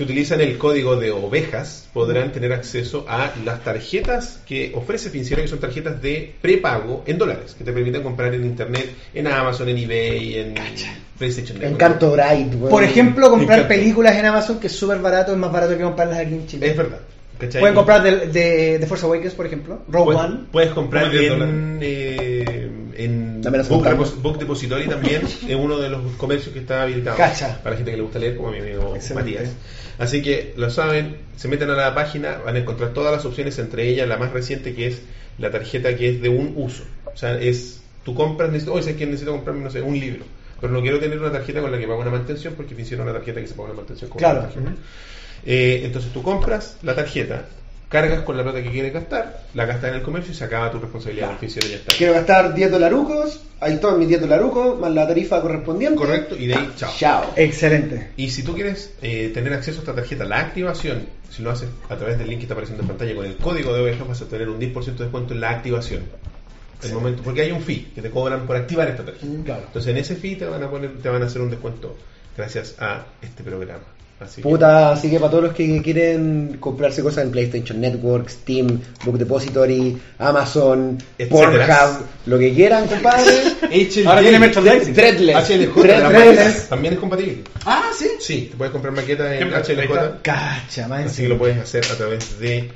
si 0.00 0.04
utilizan 0.04 0.40
el 0.40 0.56
código 0.56 0.96
de 0.96 1.10
ovejas, 1.10 1.86
podrán 1.92 2.32
tener 2.32 2.54
acceso 2.54 3.04
a 3.06 3.34
las 3.44 3.62
tarjetas 3.62 4.40
que 4.46 4.72
ofrece 4.74 5.10
Pinciero, 5.10 5.42
que 5.42 5.48
son 5.48 5.60
tarjetas 5.60 6.00
de 6.00 6.36
prepago 6.40 7.04
en 7.06 7.18
dólares, 7.18 7.54
que 7.54 7.64
te 7.64 7.70
permiten 7.70 8.02
comprar 8.02 8.32
en 8.32 8.42
internet, 8.46 8.94
en 9.12 9.26
Amazon, 9.26 9.68
en 9.68 9.76
eBay, 9.76 10.38
en 10.38 10.54
PlayStation 11.18 11.58
Network. 11.58 11.74
Encanto 11.74 12.12
Bright. 12.12 12.54
Por 12.54 12.82
ejemplo, 12.82 13.28
comprar 13.28 13.58
Encanto. 13.58 13.74
películas 13.74 14.16
en 14.16 14.24
Amazon, 14.24 14.58
que 14.58 14.68
es 14.68 14.72
súper 14.72 15.00
barato, 15.00 15.32
es 15.32 15.38
más 15.38 15.52
barato 15.52 15.76
que 15.76 15.84
comprarlas 15.84 16.20
aquí 16.20 16.32
en 16.32 16.46
Chile. 16.46 16.70
Es 16.70 16.76
verdad. 16.78 17.00
¿Cachai? 17.40 17.60
Pueden 17.60 17.74
comprar 17.74 18.02
de, 18.02 18.26
de, 18.28 18.78
de 18.78 18.86
Force 18.86 19.04
Awakens, 19.06 19.34
por 19.34 19.46
ejemplo, 19.46 19.80
Rogue 19.88 20.14
Puedes, 20.14 20.20
One. 20.30 20.40
puedes 20.52 20.70
comprar 20.70 21.04
Como 21.08 21.18
10 21.18 21.32
en, 21.32 21.78
eh, 21.82 22.70
en 22.96 23.40
Book, 23.42 23.52
fantasma. 23.52 23.90
Repos- 23.90 24.22
Book 24.22 24.38
Depository 24.38 24.86
también, 24.88 25.22
en 25.48 25.58
uno 25.58 25.78
de 25.78 25.88
los 25.90 26.00
comercios 26.16 26.52
que 26.52 26.60
está 26.60 26.82
habilitado 26.82 27.16
Cacha. 27.16 27.58
para 27.62 27.70
la 27.70 27.76
gente 27.76 27.90
que 27.90 27.96
le 27.96 28.02
gusta 28.02 28.18
leer, 28.18 28.36
como 28.36 28.50
mi 28.52 28.58
amigo 28.58 28.94
Excelente. 28.94 29.32
Matías. 29.38 29.54
Así 29.98 30.22
que 30.22 30.54
lo 30.56 30.70
saben, 30.70 31.16
se 31.36 31.48
meten 31.48 31.68
a 31.70 31.74
la 31.74 31.94
página, 31.94 32.38
van 32.44 32.56
a 32.56 32.58
encontrar 32.60 32.90
todas 32.92 33.12
las 33.12 33.24
opciones, 33.24 33.58
entre 33.58 33.88
ellas 33.88 34.08
la 34.08 34.16
más 34.16 34.32
reciente 34.32 34.74
que 34.74 34.86
es 34.88 35.02
la 35.38 35.50
tarjeta 35.50 35.94
que 35.96 36.08
es 36.10 36.22
de 36.22 36.28
un 36.28 36.52
uso. 36.56 36.84
O 37.12 37.16
sea, 37.16 37.38
es 37.40 37.80
tú 38.04 38.14
compras, 38.14 38.48
necesito, 38.50 38.72
hoy 38.74 38.82
sé 38.82 38.96
que 38.96 39.04
necesito 39.06 39.32
comprarme, 39.32 39.62
no 39.64 39.70
sé, 39.70 39.82
un 39.82 39.98
libro. 39.98 40.24
Pero 40.60 40.72
no 40.72 40.80
quiero 40.82 40.98
tener 41.00 41.18
una 41.18 41.32
tarjeta 41.32 41.60
con 41.62 41.72
la 41.72 41.78
que 41.78 41.86
pago 41.86 42.00
una 42.00 42.10
mantención 42.10 42.52
porque 42.54 42.74
hicieron 42.80 43.06
una 43.08 43.16
tarjeta 43.16 43.40
que 43.40 43.46
se 43.46 43.54
paga 43.54 43.68
una 43.70 43.76
mantención 43.78 44.10
con 44.10 44.18
Claro. 44.18 44.40
una 44.40 44.48
tarjeta. 44.48 44.72
Eh, 45.44 45.82
entonces 45.84 46.12
tú 46.12 46.22
compras 46.22 46.76
la 46.82 46.94
tarjeta, 46.94 47.46
cargas 47.88 48.22
con 48.22 48.36
la 48.36 48.44
plata 48.44 48.62
que 48.62 48.70
quieres 48.70 48.92
gastar, 48.92 49.42
la 49.54 49.66
gastas 49.66 49.90
en 49.90 49.96
el 49.96 50.02
comercio 50.02 50.32
y 50.32 50.36
se 50.36 50.44
acaba 50.44 50.70
tu 50.70 50.78
responsabilidad 50.78 51.36
financiera 51.38 51.66
y 51.66 51.70
ya 51.70 51.76
está. 51.76 51.96
Quiero 51.96 52.12
gastar 52.14 52.54
10 52.54 52.70
dolarucos, 52.70 53.40
ahí 53.58 53.74
están 53.74 53.98
mis 53.98 54.08
10 54.08 54.20
dolarucos, 54.22 54.78
más 54.78 54.92
la 54.92 55.08
tarifa 55.08 55.40
correspondiente. 55.42 55.96
Correcto, 55.96 56.36
y 56.36 56.46
de 56.46 56.54
ahí, 56.54 56.72
chao. 56.76 56.92
Chao. 56.96 57.32
Excelente. 57.36 58.12
Y 58.16 58.30
si 58.30 58.42
tú 58.42 58.54
quieres 58.54 58.94
eh, 59.02 59.30
tener 59.34 59.52
acceso 59.52 59.78
a 59.78 59.80
esta 59.80 59.94
tarjeta, 59.94 60.24
la 60.24 60.38
activación, 60.38 61.06
si 61.30 61.42
lo 61.42 61.50
haces 61.50 61.68
a 61.88 61.96
través 61.96 62.16
del 62.18 62.28
link 62.28 62.38
que 62.38 62.44
está 62.44 62.54
apareciendo 62.54 62.82
en 62.82 62.88
pantalla 62.88 63.14
con 63.14 63.26
el 63.26 63.36
código 63.36 63.74
de 63.74 63.80
ovejas, 63.82 64.06
vas 64.06 64.22
a 64.22 64.26
tener 64.26 64.48
un 64.48 64.60
10% 64.60 64.84
de 64.84 64.92
descuento 64.92 65.34
en 65.34 65.40
la 65.40 65.50
activación. 65.50 66.02
El 66.82 66.94
momento, 66.94 67.22
porque 67.22 67.42
hay 67.42 67.50
un 67.50 67.60
fee 67.60 67.90
que 67.94 68.00
te 68.00 68.10
cobran 68.10 68.46
por 68.46 68.56
activar 68.56 68.88
esta 68.88 69.04
tarjeta. 69.04 69.26
Claro. 69.44 69.62
Entonces 69.66 69.90
en 69.90 69.98
ese 69.98 70.16
fee 70.16 70.36
te 70.36 70.46
van 70.46 70.62
a 70.62 70.70
poner, 70.70 70.96
te 71.02 71.08
van 71.10 71.22
a 71.22 71.26
hacer 71.26 71.42
un 71.42 71.50
descuento 71.50 71.94
gracias 72.36 72.76
a 72.78 73.04
este 73.20 73.42
programa. 73.42 73.84
Así 74.20 74.42
que- 74.42 74.48
Puta, 74.48 74.92
así 74.92 75.08
que 75.08 75.18
para 75.18 75.30
todos 75.30 75.44
los 75.44 75.54
que 75.54 75.80
quieren 75.82 76.58
comprarse 76.60 77.02
cosas 77.02 77.24
en 77.24 77.30
PlayStation 77.30 77.80
Network, 77.80 78.28
Steam, 78.28 78.80
Book 79.04 79.16
Depository, 79.18 79.98
Amazon. 80.18 80.98
Pornhub, 81.30 82.04
lo 82.26 82.38
que 82.38 82.52
quieran, 82.52 82.86
compadre. 82.86 83.30
Ahora 84.06 84.20
tiene 84.20 84.38
merchandising. 84.38 84.94
Threadless. 84.94 85.50
HLJ, 85.50 86.02
máquina 86.12 86.54
también 86.68 86.94
es 86.94 87.00
compatible. 87.00 87.44
Ah, 87.64 87.90
sí. 87.96 88.08
Sí, 88.20 88.48
te 88.50 88.56
puedes 88.56 88.72
comprar 88.72 88.92
maquetas 88.94 89.32
en 89.40 89.48
HLJ. 89.48 90.20
Cacha, 90.22 90.86
man. 90.86 91.04
Así 91.04 91.22
que 91.22 91.28
lo 91.28 91.38
puedes 91.38 91.58
hacer 91.58 91.84
a 91.86 91.96
través 91.96 92.38
de 92.38 92.70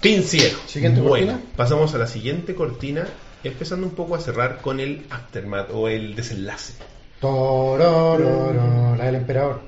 Pinciero. 0.00 0.58
Siguiente 0.66 1.00
bueno, 1.00 1.32
cortina. 1.32 1.52
pasamos 1.56 1.92
a 1.94 1.98
la 1.98 2.06
siguiente 2.06 2.54
cortina, 2.54 3.04
empezando 3.42 3.84
un 3.84 3.94
poco 3.94 4.14
a 4.14 4.20
cerrar 4.20 4.58
con 4.62 4.78
el 4.78 5.06
aftermath 5.10 5.70
o 5.72 5.88
el 5.88 6.14
desenlace. 6.14 6.74
Torororo, 7.20 8.94
la 8.96 9.04
del 9.06 9.16
emperador. 9.16 9.60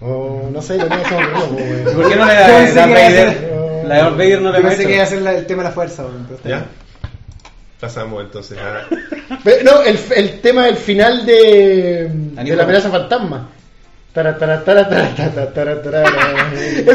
Oh, 0.00 0.50
no 0.52 0.60
sé, 0.60 0.76
lo 0.76 0.84
¿Y 0.84 0.88
locos, 0.88 1.12
por 1.94 2.08
qué 2.08 2.16
no 2.16 2.26
le 2.26 2.34
da 2.34 2.48
Darth 2.74 2.90
Vader? 2.90 3.52
La 3.86 3.94
de 3.94 4.00
Darth 4.02 4.16
Vader 4.16 4.42
no 4.42 4.52
le 4.52 4.60
Yo 4.62 4.68
pensé 4.68 4.86
que 4.86 4.94
iba 4.94 5.02
a 5.02 5.06
ser 5.06 5.26
el 5.26 5.46
tema 5.46 5.62
de 5.62 5.68
la 5.70 5.74
fuerza, 5.74 6.04
¿Ya? 6.44 6.66
Pasamos 7.80 8.22
entonces 8.22 8.58
a... 8.58 8.82
No, 9.64 9.82
el, 9.82 9.98
el 10.16 10.40
tema 10.40 10.66
del 10.66 10.76
final 10.76 11.24
de, 11.24 12.10
de 12.10 12.56
la 12.56 12.64
amenaza 12.64 12.90
fantasma. 12.90 13.48
El 14.14 14.34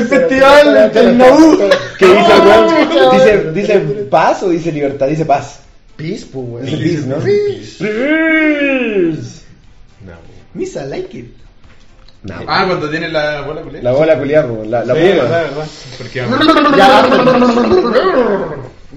festival 0.08 0.92
del 0.94 1.18
Naboo. 1.18 1.58
Que 1.98 2.06
dice, 2.06 2.26
chaval. 2.28 2.68
dice, 3.12 3.52
dice 3.52 3.80
paz 4.10 4.44
o 4.44 4.50
dice 4.50 4.72
libertad, 4.72 5.08
dice 5.08 5.26
paz. 5.26 5.60
Peace, 6.00 6.26
pues, 6.32 6.46
güey. 6.48 6.64
Peace, 6.66 7.06
¿no? 7.06 7.18
No. 10.06 10.14
Misa, 10.54 10.86
like 10.86 11.18
it. 11.18 11.36
No, 12.24 12.36
Ah, 12.48 12.64
cuando 12.68 12.90
tiene 12.90 13.08
la 13.10 13.42
bola 13.42 13.62
culé. 13.62 13.82
la 13.82 13.92
bola 13.92 14.18
culiar, 14.18 14.50
weón, 14.50 14.72
la, 14.72 14.84
la 14.84 14.94
Sí, 14.96 15.02
verdad, 15.02 15.44
verdad. 15.44 15.68
Porque 15.98 16.20
Ya, 16.78 17.08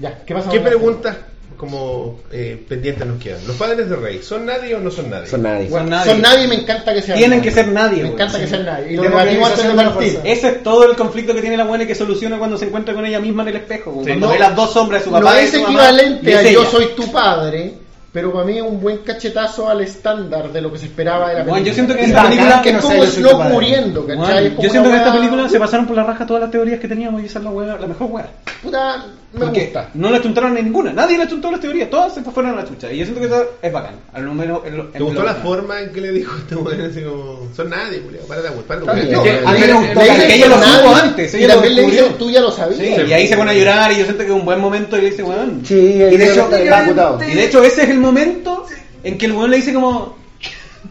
ya, 0.01 0.19
¿qué 0.25 0.33
pasa? 0.33 0.49
¿Qué 0.49 0.57
ahora? 0.59 1.17
Como 1.63 2.19
eh, 2.31 2.63
pendientes 2.67 3.05
nos 3.07 3.21
quedan. 3.21 3.45
Los 3.47 3.55
padres 3.55 3.89
de 3.89 3.95
Rey, 3.95 4.21
¿son 4.21 4.45
nadie 4.45 4.75
o 4.75 4.79
no 4.79 4.91
son 4.91 5.09
nadie? 5.09 5.27
Son 5.27 5.41
nadie. 5.41 5.69
Son 5.69 5.79
Son 5.79 5.89
nadie. 5.89 6.15
nadie. 6.21 6.43
y 6.43 6.47
me 6.47 6.55
encanta 6.55 6.93
que 6.93 7.01
sean 7.01 7.17
Tienen 7.17 7.39
nadie. 7.39 7.49
que 7.49 7.55
ser 7.55 7.67
nadie, 7.69 8.03
Me 8.03 8.09
encanta 8.09 8.37
que 8.37 8.43
Sí. 8.45 8.49
sean 8.51 8.65
nadie. 8.65 8.93
Y 8.93 8.95
lo 8.97 9.03
antes 9.17 9.63
de 9.67 9.73
partir. 9.73 10.19
Ese 10.23 10.47
es 10.49 10.63
todo 10.63 10.89
el 10.89 10.95
conflicto 10.95 11.33
que 11.33 11.41
tiene 11.41 11.57
la 11.57 11.63
buena 11.65 11.83
y 11.83 11.87
que 11.87 11.95
soluciona 11.95 12.37
cuando 12.37 12.57
se 12.57 12.65
encuentra 12.65 12.93
con 12.93 13.05
ella 13.05 13.19
misma 13.19 13.43
en 13.43 13.49
el 13.49 13.55
espejo. 13.57 13.91
Sí. 14.01 14.07
Cuando 14.07 14.27
No- 14.27 14.33
ve 14.33 14.39
las 14.39 14.55
dos 14.55 14.73
sombras 14.73 15.01
de 15.01 15.05
su 15.05 15.11
papá 15.11 15.33
no 15.33 15.39
y 15.41 15.43
es 15.43 15.53
mamá, 15.53 15.65
equivalente 15.67 16.29
y 16.29 16.33
es 16.33 16.39
a 16.45 16.51
yo 16.51 16.65
soy 16.65 16.87
tu 16.95 17.11
padre, 17.11 17.73
pero 18.11 18.31
para 18.31 18.45
mí 18.45 18.57
es 18.57 18.63
un 18.63 18.79
buen 18.79 18.97
cachetazo 18.99 19.69
al 19.69 19.81
estándar 19.81 20.51
de 20.51 20.61
lo 20.61 20.71
que 20.71 20.77
se 20.77 20.85
esperaba 20.85 21.29
de 21.29 21.33
la 21.33 21.39
película. 21.39 21.51
Bueno, 21.53 21.65
yo 21.65 21.73
siento 21.73 21.95
que 21.95 22.01
es 22.03 22.07
esta 22.09 22.23
película- 22.23 22.61
que 22.61 22.71
no 22.73 22.77
es 22.79 22.85
como 22.85 23.03
tu 23.03 23.07
Slow 23.11 23.43
muriendo, 23.43 24.05
¿cachai? 24.05 24.49
Bueno, 24.49 24.61
yo 24.61 24.69
siento 24.69 24.89
que 24.89 24.95
en 24.95 25.01
esta 25.01 25.13
película 25.13 25.49
se 25.49 25.59
pasaron 25.59 25.87
por 25.87 25.95
la 25.95 26.03
raja 26.03 26.25
todas 26.27 26.41
las 26.43 26.51
teorías 26.51 26.79
que 26.79 26.87
teníamos 26.87 27.23
y 27.23 27.25
esa 27.25 27.39
es 27.39 27.45
la, 27.45 27.51
weá- 27.51 27.79
la 27.79 27.87
mejor 27.87 28.11
weá. 28.11 28.27
Puta, 28.61 29.05
me 29.33 29.39
Porque 29.39 29.63
gusta. 29.63 29.89
no 29.95 30.11
le 30.11 30.21
chuntaron 30.21 30.53
ninguna, 30.53 30.93
nadie 30.93 31.17
le 31.17 31.27
chuntó 31.27 31.49
las 31.49 31.59
teorías, 31.59 31.89
todas 31.89 32.13
se 32.13 32.21
fueron 32.21 32.51
a 32.53 32.61
la 32.61 32.65
chucha. 32.67 32.91
Y 32.91 32.99
yo 32.99 33.05
siento 33.05 33.19
que 33.21 33.27
eso 33.27 33.45
es 33.61 33.71
bacán. 33.73 33.95
Al 34.13 34.23
menos 34.23 34.61
en 34.65 34.77
lo- 34.77 34.85
en 34.85 34.91
¿Te 34.91 34.99
gustó 34.99 35.23
la 35.23 35.35
forma 35.35 35.81
en 35.81 35.91
que 35.91 36.01
le 36.01 36.11
dijo 36.11 36.35
este 36.37 36.55
weón? 36.55 36.81
Así 36.81 37.01
como, 37.01 37.47
son 37.55 37.69
nadie, 37.69 38.01
Julio, 38.03 38.19
para 38.27 38.41
de 38.41 38.49
de 38.49 39.11
No, 39.11 39.23
que- 39.23 39.31
a 39.45 39.51
mí 39.51 39.59
me 39.59 39.73
gustó, 39.73 39.99
dicen 40.01 40.31
ella 40.31 40.47
lo 40.47 40.55
supo 40.61 40.95
antes, 40.95 41.33
Y 41.33 41.37
ella 41.37 41.47
lo 41.47 41.53
también 41.61 41.75
le 41.75 41.81
tú 42.17 42.29
ya 42.29 42.41
lo 42.41 42.51
sabías. 42.51 42.79
Sí, 42.79 43.03
y 43.07 43.13
ahí 43.13 43.27
se 43.27 43.35
pone 43.37 43.51
a 43.51 43.53
llorar 43.55 43.91
y 43.91 43.97
yo 43.97 44.03
siento 44.05 44.23
que 44.23 44.29
es 44.29 44.35
un 44.35 44.45
buen 44.45 44.59
momento 44.59 44.97
y 44.97 45.01
le 45.01 45.09
dice, 45.09 45.23
weón. 45.23 45.61
Sí, 45.65 45.75
Y 45.75 45.97
de 46.17 46.25
hecho- 46.31 46.49
que. 46.49 47.31
Y 47.31 47.35
de 47.35 47.43
hecho 47.45 47.63
ese 47.63 47.83
es 47.83 47.89
el 47.89 47.99
momento 47.99 48.65
en 49.03 49.17
que 49.17 49.25
el 49.25 49.31
weón 49.33 49.49
le 49.49 49.57
dice 49.57 49.73
como, 49.73 50.15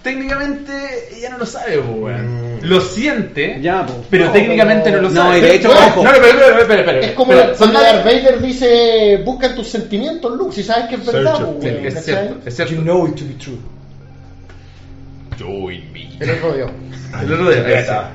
Técnicamente 0.02 0.72
ella 1.16 1.30
no 1.30 1.38
lo 1.38 1.46
sabe, 1.46 1.78
weón. 1.78 2.56
Mm. 2.58 2.64
Lo 2.64 2.80
siente, 2.80 3.58
Ya, 3.60 3.86
po. 3.86 4.04
pero 4.10 4.26
No, 4.26 4.32
técnicamente 4.32 4.90
pero- 4.90 5.02
no 5.02 5.08
lo 5.08 5.14
No, 5.14 5.22
sabe. 5.22 5.38
y 5.38 5.40
de 5.42 5.54
hecho, 5.56 5.68
no, 5.74 5.74
ojo. 5.74 6.04
no, 6.04 6.10
pero, 6.10 6.22
pero, 6.22 6.38
pero, 6.56 6.66
pero, 6.68 6.84
pero, 6.84 7.00
Es 7.00 7.10
como 7.12 7.32
pero, 7.32 7.40
cuando 7.56 7.58
son 7.58 7.72
Darth 7.72 8.04
Vader 8.04 8.40
dice, 8.42 9.20
busca 9.24 9.54
tus 9.54 9.68
sentimientos, 9.68 10.36
Luke, 10.36 10.54
si 10.54 10.62
sabes 10.62 10.86
que 10.88 10.94
es 10.96 11.06
verdad. 11.06 11.36
Search 11.36 11.50
pues. 11.52 11.62
Sí, 11.62 11.68
weón, 11.70 11.86
es 11.86 11.94
¿cachai? 11.94 12.04
cierto, 12.14 12.48
es 12.48 12.56
cierto. 12.56 12.74
know 12.82 13.06
it 13.06 13.14
to 13.16 13.24
be 13.24 13.34
true. 13.34 13.58
Join 15.38 15.92
me. 15.92 16.08
El 16.20 16.30
otro 16.30 16.52
día. 16.54 16.66
El 17.22 17.32
otro 17.32 17.50
día, 17.50 17.64
ahí 17.66 17.72
está. 17.74 18.10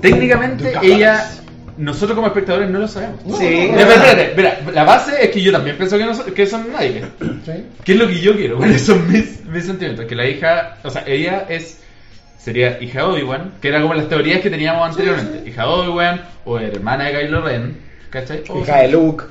Técnicamente 0.00 0.72
ella, 0.82 1.30
nosotros 1.76 2.14
como 2.14 2.26
espectadores 2.28 2.70
no 2.70 2.78
lo 2.78 2.88
sabemos. 2.88 3.20
Sí. 3.38 3.46
Espera, 3.46 4.22
espérate, 4.22 4.72
la 4.72 4.84
base 4.84 5.24
es 5.24 5.30
que 5.30 5.40
yo 5.42 5.52
también 5.52 5.76
pienso 5.76 5.98
que, 5.98 6.04
no 6.04 6.14
son, 6.14 6.32
que 6.32 6.46
son 6.46 6.72
nadie. 6.72 7.04
Sí. 7.44 7.52
¿Qué 7.84 7.92
es 7.92 7.98
lo 7.98 8.06
que 8.08 8.20
yo 8.20 8.34
quiero? 8.36 8.56
¿Cuáles 8.58 8.82
son 8.82 9.10
mis, 9.10 9.44
mis 9.46 9.64
sentimientos? 9.66 10.06
Que 10.06 10.14
la 10.14 10.26
hija, 10.28 10.76
o 10.84 10.90
sea, 10.90 11.04
ella 11.06 11.46
es, 11.48 11.78
sería 12.38 12.80
hija 12.82 13.00
de 13.00 13.04
Obi-Wan, 13.06 13.54
que 13.60 13.68
era 13.68 13.80
como 13.82 13.94
las 13.94 14.08
teorías 14.08 14.40
que 14.40 14.50
teníamos 14.50 14.88
anteriormente. 14.88 15.48
Hija 15.48 15.62
de 15.62 15.68
Obi-Wan 15.68 16.20
o 16.44 16.58
hermana 16.58 17.04
de 17.04 17.20
Kylo 17.20 17.40
Ren, 17.42 17.78
¿cachai? 18.10 18.42
O- 18.48 18.60
Hija 18.60 18.78
de 18.82 18.88
Luke. 18.88 19.24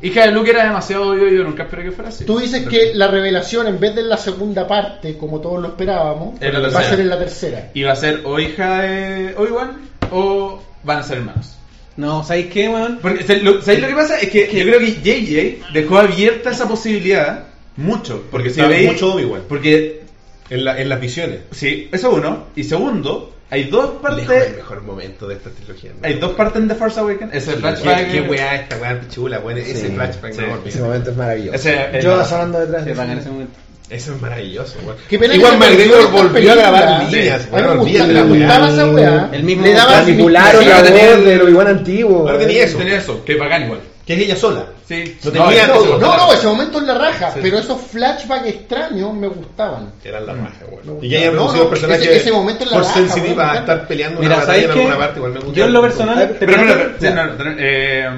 Hija 0.00 0.26
de 0.26 0.30
Luke 0.30 0.50
era 0.50 0.62
demasiado 0.62 1.08
obvio 1.10 1.26
y 1.28 1.36
yo 1.36 1.42
nunca 1.42 1.64
esperé 1.64 1.82
que 1.82 1.90
fuera 1.90 2.10
así. 2.10 2.24
Tú 2.24 2.38
dices 2.38 2.68
que 2.68 2.92
la 2.94 3.08
revelación, 3.08 3.66
en 3.66 3.80
vez 3.80 3.96
de 3.96 4.02
en 4.02 4.08
la 4.08 4.16
segunda 4.16 4.68
parte, 4.68 5.18
como 5.18 5.40
todos 5.40 5.60
lo 5.60 5.68
esperábamos, 5.68 6.40
En 6.40 6.52
la 6.52 6.60
va 6.60 6.66
a 6.68 6.70
tercera. 6.70 6.88
ser 6.90 7.00
en 7.00 7.08
la 7.08 7.18
tercera. 7.18 7.70
¿Y 7.74 7.82
va 7.82 7.92
a 7.92 7.96
ser 7.96 8.20
o 8.24 8.38
hija 8.38 8.82
de 8.82 9.34
Obi-Wan 9.36 9.72
o 10.12 10.62
van 10.84 10.98
a 10.98 11.02
ser 11.02 11.18
hermanos? 11.18 11.57
No, 11.98 12.24
¿sabéis 12.24 12.46
qué, 12.46 12.68
weón? 12.68 12.98
Porque, 13.02 13.24
¿sabéis 13.24 13.42
lo, 13.44 13.60
¿sabéis 13.60 13.82
lo 13.82 13.88
que 13.88 13.94
pasa? 13.94 14.18
Es 14.20 14.30
que 14.30 14.46
yo 14.52 14.64
creo 14.64 14.78
que 14.80 14.92
JJ 14.92 15.72
dejó 15.74 15.98
abierta 15.98 16.50
esa 16.50 16.66
posibilidad 16.66 17.44
mucho. 17.76 18.24
Porque 18.30 18.50
si 18.50 18.60
Está 18.60 18.68
veis. 18.70 18.90
mucho 18.92 19.12
Obi-Wan. 19.14 19.42
Porque, 19.48 20.02
En, 20.50 20.64
la, 20.64 20.80
en 20.80 20.88
las 20.88 21.00
visiones. 21.00 21.40
sí, 21.50 21.88
eso 21.92 22.10
uno. 22.14 22.46
Y 22.56 22.64
segundo, 22.64 23.34
hay 23.50 23.64
dos 23.64 23.94
Lejos 24.02 24.18
el 24.20 24.26
partes. 24.26 24.56
mejor 24.56 24.82
momento 24.82 25.26
de 25.28 25.34
esta 25.34 25.50
trilogía. 25.50 25.90
¿no? 26.00 26.06
Hay 26.06 26.14
dos 26.14 26.32
partes 26.32 26.62
en 26.62 26.68
The 26.68 26.74
Force 26.76 27.00
Awakens. 27.00 27.34
Ese 27.34 27.52
Qué, 27.54 27.58
flashback. 27.58 28.10
qué 28.12 28.20
weá 28.22 28.54
esta 28.54 28.76
weá 28.78 29.00
chula, 29.10 29.40
weón. 29.40 29.58
Ese 29.58 29.74
Sí. 29.88 29.92
flashback 29.94 30.32
Sí. 30.34 30.40
no. 30.40 30.58
Ese 30.64 30.80
momento 30.80 31.10
es 31.10 31.16
maravilloso. 31.16 31.54
Ese, 31.56 32.00
Yo 32.02 32.24
sonando 32.24 32.60
detrás 32.60 32.84
de 32.84 32.94
Se 32.94 33.02
ese 33.02 33.30
momento. 33.30 33.52
Eso 33.90 34.14
es 34.14 34.20
maravilloso, 34.20 34.74
weón. 34.84 34.96
Qué 35.08 35.18
pena 35.18 35.34
Igual 35.34 35.58
McGregor 35.58 36.10
volvió 36.10 36.52
a 36.52 36.54
grabar 36.56 37.04
líneas, 37.10 37.48
weón. 37.50 37.64
me 37.76 37.80
Olvídate 37.82 38.22
gustaba, 38.22 38.68
esa 38.68 38.86
weá. 38.90 39.28
El 39.32 39.42
mismo- 39.44 39.64
Le 39.64 39.72
daba 39.72 39.92
Manipularon 40.00 40.62
Sí, 40.62 40.68
la 40.68 40.82
no 40.82 40.90
voz 40.90 41.24
del 41.24 41.42
Obi-Wan 41.42 41.66
antiguo. 41.68 42.30
No 42.30 42.38
tenía 42.38 42.64
eso. 42.64 42.78
Tenía 42.78 42.96
eso, 42.98 43.24
que 43.24 43.34
bacán 43.36 43.64
igual. 43.64 43.80
Que 44.04 44.14
es 44.14 44.20
ella 44.20 44.36
sola. 44.36 44.64
Sí. 44.88 45.18
Lo 45.22 45.30
tenía. 45.32 45.66
No, 45.66 45.98
no, 45.98 46.32
ese 46.32 46.46
momento 46.46 46.78
es 46.78 46.84
la 46.84 46.94
raja, 46.94 47.30
Sí. 47.32 47.40
pero 47.42 47.58
esos 47.58 47.78
flashbacks 47.80 48.46
extraños 48.46 49.12
me 49.14 49.28
gustaban. 49.28 49.92
Eran 50.02 50.24
la 50.26 50.32
raja, 50.32 50.64
gustaba. 50.70 50.98
Y 51.02 51.08
No, 51.10 51.18
reducido 51.30 51.56
no, 51.56 51.62
el 51.64 51.68
personaje 51.68 52.02
ese- 52.04 52.16
ese 52.16 52.32
momento 52.32 52.64
en 52.64 52.70
la 52.70 52.76
por 52.76 52.84
raja, 52.84 52.94
sensitiva 52.94 53.34
weón, 53.42 53.52
me 53.52 53.58
a 53.58 53.60
estar 53.60 53.86
peleando 53.88 54.20
Mira, 54.20 54.34
una 54.36 54.44
batalla 54.44 54.46
¿sabéis 54.46 54.64
en 54.64 54.72
qué? 54.72 54.78
alguna 54.80 54.98
parte. 54.98 55.18
Igual 55.18 55.32
me 55.32 55.40
gusta. 55.40 55.54
Yo 55.58 55.64
en 55.66 55.72
lo 55.74 55.80
personal... 55.82 56.28
te 56.38 56.46
Pero, 56.46 56.64
no, 56.64 57.26
no, 57.44 57.54
eh, 57.58 58.08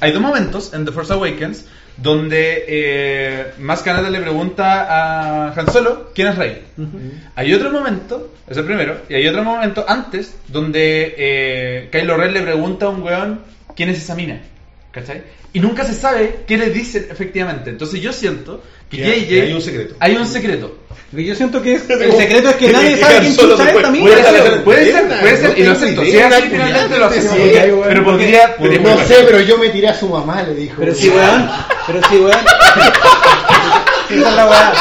hay 0.00 0.12
dos 0.12 0.20
momentos 0.22 0.74
en 0.74 0.84
The 0.84 0.90
Force 0.92 1.12
Awakens 1.12 1.64
donde 1.96 2.64
eh, 2.68 3.52
Más 3.58 3.82
Kanata 3.82 4.10
le 4.10 4.20
pregunta 4.20 4.86
a 4.88 5.52
Han 5.52 5.70
Solo 5.72 6.10
quién 6.14 6.28
es 6.28 6.36
Rey. 6.36 6.64
Hay 7.34 7.54
otro 7.54 7.70
momento, 7.70 8.34
es 8.46 8.56
el 8.56 8.64
primero, 8.64 9.02
y 9.08 9.14
hay 9.14 9.26
otro 9.28 9.42
momento 9.42 9.84
antes 9.86 10.36
donde 10.48 11.14
eh, 11.16 11.88
Kylo 11.90 12.16
Ren 12.16 12.34
le 12.34 12.42
pregunta 12.42 12.86
a 12.86 12.88
un 12.90 13.02
weón 13.02 13.40
quién 13.74 13.88
es 13.88 13.98
esa 13.98 14.14
mina. 14.14 14.40
¿Cachai? 14.90 15.22
Y 15.52 15.60
nunca 15.60 15.84
se 15.84 15.94
sabe 15.94 16.44
qué 16.46 16.56
le 16.56 16.70
dicen 16.70 17.06
efectivamente. 17.10 17.70
Entonces 17.70 18.00
yo 18.00 18.12
siento 18.12 18.62
que 18.90 18.96
Que 18.98 19.04
hay- 19.04 19.20
JJ 19.20 19.28
que 19.28 19.42
hay 19.42 19.52
un 19.52 19.62
secreto. 19.62 19.94
Hay 20.00 20.16
un 20.16 20.26
secreto. 20.26 20.76
Porque 21.10 21.24
yo 21.24 21.34
siento 21.34 21.62
que 21.62 21.74
es- 21.74 21.82
el 21.90 22.12
secreto 22.12 22.50
es 22.50 22.56
que 22.56 22.68
nadie 22.72 22.96
sabe 22.96 23.18
quién 23.20 23.36
chucha 23.36 23.70
es 23.70 23.90
mina. 23.90 24.04
Puede 24.04 24.22
ser, 24.22 24.64
puede 24.64 24.92
ser, 24.92 25.20
puede 25.20 25.60
y 25.60 25.64
lo 25.64 25.72
acepto. 25.72 26.04
Si 26.04 26.16
es 26.16 26.24
así, 26.24 26.48
finalmente 26.50 26.98
lo 26.98 27.04
acepto. 27.06 27.34
Pero 27.88 28.04
podría. 28.04 28.56
No 28.58 29.04
sé, 29.06 29.14
pero 29.26 29.40
yo 29.40 29.58
me 29.58 29.68
tiré 29.70 29.88
a 29.88 29.94
su 29.98 30.08
mamá, 30.08 30.42
le 30.42 30.54
dijo. 30.54 30.74
Pero 30.78 30.94
sí, 30.94 31.08
weón. 31.08 31.48
Pero 31.86 32.00
sí, 32.08 32.16
weón. 32.16 32.30
Esa 34.08 34.28
es 34.30 34.36
la 34.36 34.46
weá. 34.48 34.72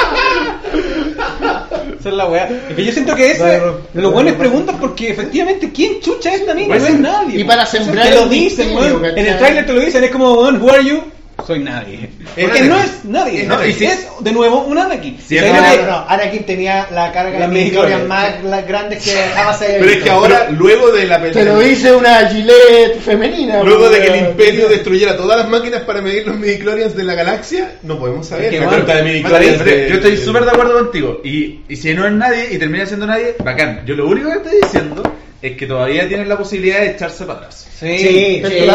Esa 1.99 2.09
es 2.09 2.15
la 2.15 2.25
weá. 2.27 2.49
Es 2.69 2.75
que 2.75 2.85
yo 2.85 2.91
siento 2.91 3.15
que 3.15 3.31
ese, 3.31 3.61
los 3.93 4.13
buenos 4.13 4.33
preguntan 4.33 4.77
porque 4.79 5.09
efectivamente, 5.09 5.71
¿quién 5.71 5.99
chucha 5.99 6.33
es 6.33 6.41
esta 6.41 6.53
mina? 6.53 6.77
No 6.77 6.85
es 6.85 6.99
nadie. 6.99 7.39
Y 7.39 7.43
para 7.43 7.65
sembrar 7.65 8.07
Te 8.07 8.15
lo 8.15 8.27
dicen, 8.27 8.75
weón. 8.75 9.03
En 9.03 9.25
el 9.25 9.37
trailer 9.37 9.65
te 9.65 9.73
lo 9.73 9.79
dicen, 9.81 10.03
es 10.03 10.11
como, 10.11 10.33
weón, 10.41 10.61
who 10.61 10.71
are 10.71 10.83
you? 10.83 11.01
Soy 11.45 11.59
nadie. 11.59 12.09
Porque 12.35 12.43
Anakin. 12.45 12.69
no 12.69 12.79
es 12.79 13.05
nadie. 13.05 13.43
No, 13.43 13.65
y 13.65 13.73
si- 13.73 13.85
es, 13.85 14.07
de 14.19 14.31
nuevo, 14.31 14.61
un 14.63 14.77
Anakin. 14.77 15.15
Es 15.15 15.25
sea, 15.27 15.41
No, 15.53 15.61
no, 15.61 15.71
que- 15.77 15.83
no, 15.85 16.05
Anakin 16.09 16.43
tenía 16.45 16.87
la 16.91 17.11
carga 17.11 17.39
La 17.39 17.47
de 17.47 17.53
midichlorians. 17.53 18.07
más 18.07 18.43
las 18.43 18.67
grandes 18.67 19.03
que 19.03 19.11
jamás 19.35 19.61
haya 19.61 19.77
Pero 19.79 19.91
es 19.91 20.03
que 20.03 20.09
ahora, 20.09 20.49
luego 20.49 20.91
de 20.91 21.05
la 21.05 21.21
Te 21.21 21.29
pelea. 21.29 21.53
lo 21.53 21.59
dice 21.59 21.93
una 21.95 22.27
Gillette 22.29 22.99
femenina. 22.99 23.61
Luego 23.63 23.89
de 23.89 23.99
que 24.01 24.07
el. 24.07 24.25
Imperio 24.29 24.67
destruyera 24.67 25.15
todas 25.15 25.37
las 25.37 25.49
máquinas 25.49 25.81
para 25.83 26.01
medir 26.01 26.25
los 26.27 26.35
midichlorians 26.37 26.95
de 26.95 27.03
la 27.03 27.13
galaxia, 27.15 27.73
no 27.83 27.99
podemos 27.99 28.27
saber. 28.27 28.45
Es 28.45 28.51
que, 28.51 28.59
La 28.59 28.65
bueno, 28.67 28.85
de 28.85 29.03
midichlorians 29.03 29.63
de- 29.65 29.87
Yo 29.89 29.95
estoy 29.95 30.17
súper 30.17 30.45
de 30.45 30.51
acuerdo 30.51 30.73
contigo. 30.73 31.21
Y, 31.23 31.61
y 31.69 31.75
si 31.75 31.93
no 31.93 32.05
es 32.05 32.11
nadie 32.11 32.49
y 32.51 32.57
termina 32.57 32.85
siendo 32.85 33.05
nadie, 33.05 33.35
bacán. 33.43 33.83
Yo 33.85 33.95
lo 33.95 34.07
único 34.07 34.29
que 34.31 34.37
estoy 34.37 34.61
diciendo 34.61 35.03
es 35.47 35.57
que 35.57 35.65
todavía 35.67 36.07
tienes 36.07 36.27
la 36.27 36.37
posibilidad 36.37 36.79
de 36.81 36.91
echarse 36.91 37.25
para 37.25 37.39
atrás. 37.39 37.67
Sí, 37.79 37.97
Sí, 37.97 38.41
sí. 38.45 38.65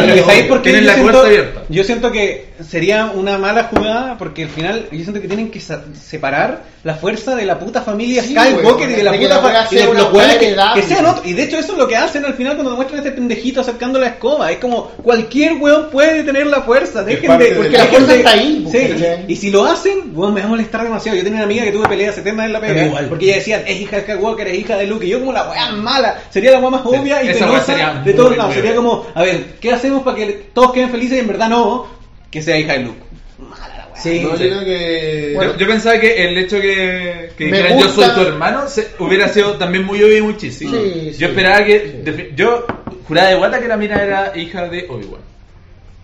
Tienen 0.62 0.82
yo 0.82 0.86
la 0.89 0.94
siento, 0.94 1.12
puerta 1.12 1.26
abierta. 1.28 1.62
Yo 1.70 1.84
siento 1.84 2.12
que 2.12 2.44
sería 2.68 3.07
una 3.07 3.39
mala 3.39 3.65
jugada 3.65 4.18
porque 4.18 4.42
al 4.44 4.50
final 4.50 4.89
yo 4.92 4.99
siento 4.99 5.20
que 5.23 5.28
tienen 5.28 5.50
que 5.50 5.60
sa- 5.60 5.84
separar 5.94 6.65
la 6.83 6.94
fuerza 6.94 7.36
de 7.36 7.44
la 7.44 7.59
puta 7.59 7.83
familia 7.83 8.23
Sí, 8.23 8.31
Skywalker 8.34 8.91
y 8.91 8.94
de 8.94 9.02
la 9.02 9.12
puta 9.12 9.28
la 9.28 9.39
weá 9.41 9.65
fa- 9.67 9.75
y 9.75 9.78
de 9.78 9.84
los 9.94 10.12
weones 10.15 10.36
que, 10.39 10.57
que 10.76 10.83
sean 10.83 11.05
otros. 11.05 11.26
Y 11.26 11.34
de 11.34 11.42
hecho 11.42 11.59
eso 11.59 11.73
es 11.73 11.78
lo 11.78 11.86
que 11.86 11.97
hacen 11.97 12.25
al 12.25 12.33
final 12.33 12.55
cuando 12.55 12.75
muestran 12.75 13.00
a 13.00 13.02
este 13.02 13.12
pendejito 13.15 13.60
acercando 13.60 13.99
la 13.99 14.07
escoba. 14.07 14.50
Es 14.50 14.57
como 14.59 14.84
cualquier 15.02 15.55
weón 15.60 15.91
puede 15.91 16.23
tener 16.25 16.47
la 16.47 16.62
fuerza. 16.62 17.02
Dejen 17.05 17.36
de, 17.39 17.47
Porque 17.52 17.76
la 17.76 17.84
fuerza 17.84 18.12
de- 18.12 18.18
está 18.18 18.31
ahí, 18.31 18.67
Sí, 18.73 18.78
¿cachai? 18.94 19.25
y 19.28 19.36
si 19.36 19.50
lo 19.50 19.67
hacen, 19.67 20.12
weón, 20.15 20.33
me 20.33 20.41
va 20.41 20.47
a 20.47 20.50
molestar 20.50 20.83
demasiado. 20.84 21.18
Yo 21.18 21.23
tenía 21.23 21.36
una 21.41 21.44
amiga 21.44 21.65
que 21.65 21.73
tuve 21.73 21.86
peleas 21.86 22.17
eternas 22.17 22.47
en 22.47 22.52
la 22.55 22.60
pega 22.60 22.86
igual. 22.86 23.07
porque 23.10 23.26
ella 23.26 23.34
decía, 23.36 23.62
es 23.67 23.81
hija 23.81 23.97
de 23.97 24.02
Skywalker, 24.02 24.49
es 24.49 24.59
hija 24.59 24.76
de 24.78 24.86
Luke. 24.86 25.05
Y 25.05 25.10
yo 25.10 25.20
como 25.20 25.33
la 25.34 25.50
weá 25.50 25.70
mala. 25.73 26.18
Sería 26.31 26.52
la 26.52 26.60
weá 26.60 26.70
más 26.70 26.83
obvia 26.86 27.23
y 27.23 27.34
penosa 27.34 28.00
de 28.02 28.12
todos 28.15 28.34
lados. 28.36 28.55
Sería 28.55 28.75
como, 28.75 29.05
a 29.15 29.23
ver, 29.23 29.57
¿qué 29.60 29.70
hacemos 29.73 30.02
para 30.02 30.17
que 30.17 30.26
todos 30.55 30.73
queden 30.73 30.91
felices 30.91 31.18
y 31.18 31.20
en 31.20 31.26
verdad 31.26 31.50
no? 31.50 31.86
Que 32.31 32.41
sea 32.41 32.57
hija 32.57 32.73
de 32.73 32.78
Luke. 32.81 33.00
Mala 33.39 33.80
Sí. 34.02 34.20
No, 34.20 34.30
yo 34.30 34.36
creo 34.36 34.64
que. 34.64 35.38
Yo, 35.40 35.56
yo 35.56 35.66
pensaba 35.66 35.98
que 35.98 36.24
el 36.28 36.38
hecho 36.38 36.60
que, 36.60 37.30
que 37.36 37.44
dijeran 37.46 37.78
yo 37.78 37.88
soy 37.88 38.08
tu 38.14 38.20
hermano 38.22 38.68
se- 38.68 38.88
hubiera 38.98 39.28
sido 39.28 39.54
también 39.56 39.84
muy 39.84 40.02
obvio 40.02 40.18
y 40.18 40.22
muy 40.22 40.36
chisi. 40.36 40.66
Sí, 40.68 41.10
sí. 41.12 41.18
yo 41.18 41.28
esperaba 41.28 41.64
que. 41.64 42.32
Yo 42.36 42.66
juraba 43.06 43.28
de 43.28 43.34
guata 43.36 43.60
que 43.60 43.68
la 43.68 43.76
mina 43.76 44.02
era 44.02 44.32
hija 44.36 44.68
de 44.68 44.86
Obi-Wan. 44.88 45.20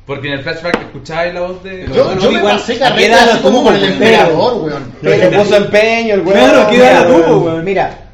Porque 0.07 0.28
en 0.28 0.34
el 0.34 0.41
flashback 0.44 0.81
escuchabais 0.83 1.34
la 1.34 1.41
voz 1.41 1.65
de. 1.65 1.84
Yo, 1.92 2.05
Bueno, 2.05 2.20
yo 2.20 2.31
me 2.31 2.39
igual, 2.39 2.57
pasé 2.58 2.73
¿a 2.75 2.76
qué 2.76 3.07
edad 3.07 3.16
carrera 3.16 3.26
la 3.26 3.33
así 3.33 3.42
como 3.42 3.65
con 3.65 3.75
el 3.75 3.84
emperador, 3.84 4.62
weón. 4.65 4.92
Le 5.02 5.39
puso 5.39 5.57
empeño 5.57 6.15
el 6.15 6.20
weón. 6.20 6.39
Claro, 6.39 6.70
¿qué 6.70 6.76
edad 6.76 6.92
la 6.94 7.07
tuvo, 7.08 7.39
weón? 7.39 7.65
Mira, 7.65 8.06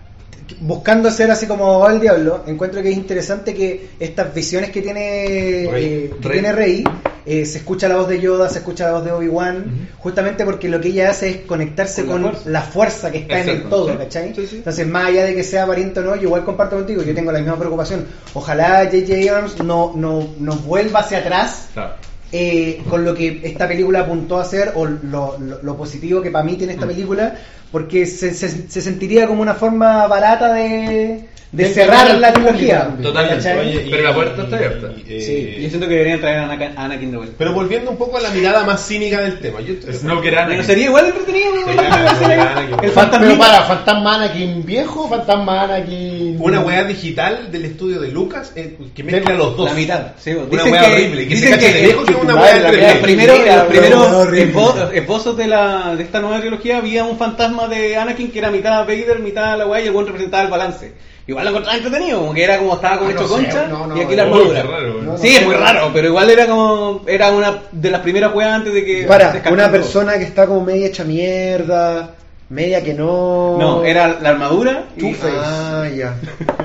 buscando 0.63 1.11
ser 1.11 1.31
así 1.31 1.47
como 1.47 1.87
el 1.89 2.01
diablo, 2.01 2.43
encuentro 2.47 2.83
que 2.83 2.91
es 2.91 2.97
interesante 2.97 3.55
que 3.55 3.91
estas 4.01 4.33
visiones 4.35 4.71
que 4.71 4.81
tiene 4.83 5.69
Rey. 5.71 5.85
eh, 5.85 6.15
que 6.21 6.29
Rey. 6.29 6.33
tiene 6.41 6.53
Rey, 6.53 6.85
eh, 7.27 7.45
se 7.47 7.59
escucha 7.59 7.89
la 7.89 7.97
voz 7.97 8.09
de 8.09 8.21
Yoda, 8.21 8.49
se 8.49 8.59
escucha 8.59 8.87
la 8.87 8.93
voz 8.93 9.05
de 9.05 9.13
Obi-Wan, 9.13 9.89
justamente 9.99 10.45
porque 10.45 10.69
lo 10.69 10.81
que 10.81 10.89
ella 10.89 11.11
hace 11.11 11.31
es 11.31 11.37
conectarse 11.47 12.05
Con 12.05 12.23
con, 12.23 12.33
la 12.33 12.39
la, 12.47 12.63
fuerza. 12.63 13.11
que 13.11 13.19
está 13.19 13.41
en 13.41 13.49
el 13.49 13.63
todo, 13.69 13.91
sí. 13.93 13.97
¿cachai? 13.99 14.35
Sí, 14.35 14.47
sí. 14.47 14.57
Entonces, 14.57 14.87
más 14.87 15.07
allá 15.07 15.25
de 15.25 15.35
que 15.35 15.45
sea 15.45 15.67
pariente 15.67 16.01
o 16.01 16.03
no, 16.03 16.17
yo 16.17 16.23
igual 16.23 16.45
comparto 16.45 16.77
contigo, 16.77 17.03
yo 17.03 17.15
tengo 17.15 17.31
la 17.33 17.39
misma 17.41 17.59
preocupación. 17.59 18.07
Ojalá 18.35 18.85
J.J. 18.91 19.31
Abrams 19.31 19.59
no, 19.63 19.93
no, 19.95 20.29
no 20.39 20.55
vuelva 20.57 21.01
hacia 21.01 21.19
atrás 21.19 21.69
Claro. 21.75 21.95
Eh, 22.33 22.83
con 22.89 23.05
lo 23.05 23.15
que 23.15 23.41
esta 23.45 23.69
película 23.69 24.01
apuntó 24.01 24.39
a 24.39 24.43
hacer 24.43 24.73
o 24.75 24.87
lo, 24.87 25.39
lo- 25.39 25.63
lo 25.63 25.77
positivo 25.77 26.23
que 26.23 26.31
para 26.31 26.45
mí 26.45 26.57
tiene 26.57 26.73
esta 26.75 26.87
película, 26.87 27.37
porque 27.71 28.07
se, 28.07 28.35
se- 28.35 28.69
se 28.69 28.81
sentiría 28.81 29.27
como 29.27 29.43
una 29.43 29.55
forma 29.55 30.07
barata 30.07 30.53
de, 30.53 31.29
de 31.53 31.65
De 31.65 31.71
cerrar 31.75 32.15
la 32.19 32.33
trilogía. 32.33 32.89
Totalmente. 33.03 33.87
Pero 33.91 34.03
la 34.03 34.15
puerta 34.15 34.43
está 34.43 34.57
abierta. 34.57 34.91
y- 34.97 35.13
y- 35.15 35.21
Sí, 35.21 35.33
eh, 35.37 35.59
Yo 35.63 35.69
siento 35.69 35.87
que 35.87 35.93
deberían 35.95 36.19
traer 36.21 36.39
a 36.39 36.45
Anakin, 36.45 36.79
a 36.79 36.85
Anakin 36.87 37.11
de 37.11 37.17
vuelta. 37.19 37.35
Pero 37.37 37.53
volviendo 37.53 37.91
un 37.91 37.99
poco 37.99 38.17
a 38.17 38.21
la 38.23 38.31
mirada 38.31 38.65
más 38.65 38.87
cínica 38.87 39.21
del 39.21 39.39
tema. 39.39 39.61
Yo, 39.61 39.75
Snoke 39.93 40.29
era 40.29 40.45
Anakin. 40.47 40.65
sería 40.65 40.87
igual 40.87 41.07
entretenido. 41.07 41.53
El 42.83 42.91
Fan- 42.91 43.05
fantasma. 43.05 43.27
pero 43.27 43.39
para, 43.39 43.63
¿fantasma 43.65 44.15
Anakin 44.15 44.65
viejo 44.65 45.03
o 45.05 45.09
fantasma 45.11 45.63
Anakin...? 45.65 46.37
Una 46.41 46.61
weá 46.61 46.85
digital 46.85 47.53
del 47.53 47.65
estudio 47.67 48.01
de 48.01 48.09
Lucas 48.09 48.53
eh, 48.57 48.79
que 48.95 49.05
mezcla 49.05 49.35
los 49.35 49.55
dos. 49.57 49.67
La 49.69 49.75
mitad. 49.75 50.13
Sí, 50.19 50.31
Una 50.31 50.47
dicen 50.47 50.73
weá 50.73 50.81
que- 50.87 50.93
horrible. 50.93 51.29
Que 51.29 51.37
se 51.37 51.47
dicen 51.47 51.51
cache 51.61 51.67
que- 51.73 51.81
de 51.81 51.87
lejos 51.89 52.05
que 52.07 52.13
es 52.13 52.19
una 52.19 52.35
weá 52.35 52.59
la 52.59 52.69
entre 52.69 52.81
weá 52.81 52.91
Los 52.93 54.27
primeros, 54.27 54.93
esbozos 54.95 55.37
de, 55.37 55.47
la, 55.49 55.95
de 55.97 56.03
esta 56.03 56.21
nueva 56.21 56.41
trilogía 56.41 56.79
había 56.79 57.05
un 57.05 57.19
fantasma 57.19 57.69
de 57.69 57.97
Anakin 57.97 58.31
que 58.31 58.39
era 58.39 58.51
mitad 58.51 58.81
Vader, 58.87 59.19
mitad 59.21 59.59
la 59.59 59.67
weá 59.67 59.83
y 59.83 59.87
el 59.87 59.93
buen 59.93 60.07
representaba 60.07 60.45
el 60.45 60.51
balance. 60.51 60.93
Igual 61.27 61.45
lo 61.45 61.51
encontraba 61.51 61.77
entretenido, 61.79 62.19
como 62.21 62.35
que 62.35 62.43
era 62.45 62.59
como 62.59 62.75
estaba 62.75 62.99
como 62.99 63.11
Ah, 63.11 63.13
hecho 63.13 63.23
no 63.23 63.29
sé, 63.29 63.35
concha 63.35 63.67
no, 63.69 63.87
no, 63.87 63.97
y 63.97 64.01
aquí 64.01 64.17
la 64.17 64.23
armadura. 64.25 64.63
raro, 64.63 65.19
sí, 65.19 65.29
es 65.37 65.45
muy 65.47 65.55
raro, 65.55 65.91
pero 65.95 66.09
igual 66.09 66.31
era 66.31 66.47
como 66.47 67.03
era 67.07 67.31
una 67.31 67.63
de 67.71 67.91
las 67.91 68.01
primeras 68.01 68.35
weas 68.35 68.51
antes 68.53 68.75
de 68.75 68.85
que 68.85 69.05
Para, 69.05 69.41
una 69.51 69.71
persona 69.71 70.19
que 70.19 70.25
está 70.25 70.47
como 70.47 70.63
media 70.65 70.89
hecha 70.89 71.05
mierda, 71.05 72.15
media 72.49 72.83
que 72.83 72.93
no. 72.95 73.57
No, 73.59 73.85
era 73.85 74.19
la 74.21 74.31
armadura 74.31 74.87
y. 74.97 75.15
Ah, 75.23 75.87
ya. 75.97 76.17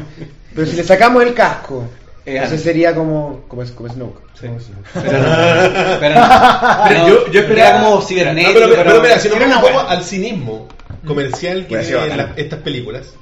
Pero 0.55 0.65
si 0.67 0.75
le 0.75 0.83
sacamos 0.83 1.21
el 1.23 1.33
casco, 1.35 1.85
Eh, 2.25 2.41
ese 2.43 2.57
sería 2.57 2.93
como, 2.95 3.41
como, 3.47 3.61
es- 3.61 3.71
como 3.71 3.87
Snoke. 3.89 4.19
Sí. 4.33 4.47
Pero 4.95 5.17
no, 5.19 5.99
pero 5.99 6.15
no, 6.15 6.27
Pero 6.89 7.07
yo- 7.07 7.31
yo 7.31 7.39
esperaba- 7.41 7.69
era 7.69 7.79
como 7.83 7.95
No, 7.95 8.01
cibernético, 8.01 8.53
pero, 8.53 8.69
pero, 8.69 8.83
pero- 8.83 9.01
mira, 9.01 9.19
si 9.19 9.29
nos 9.29 9.39
vamos 9.39 9.85
al 9.87 10.03
cinismo 10.03 10.67
comercial 11.05 11.67
que 11.67 11.77
tienen 11.77 12.33
estas 12.35 12.59
películas, 12.59 13.13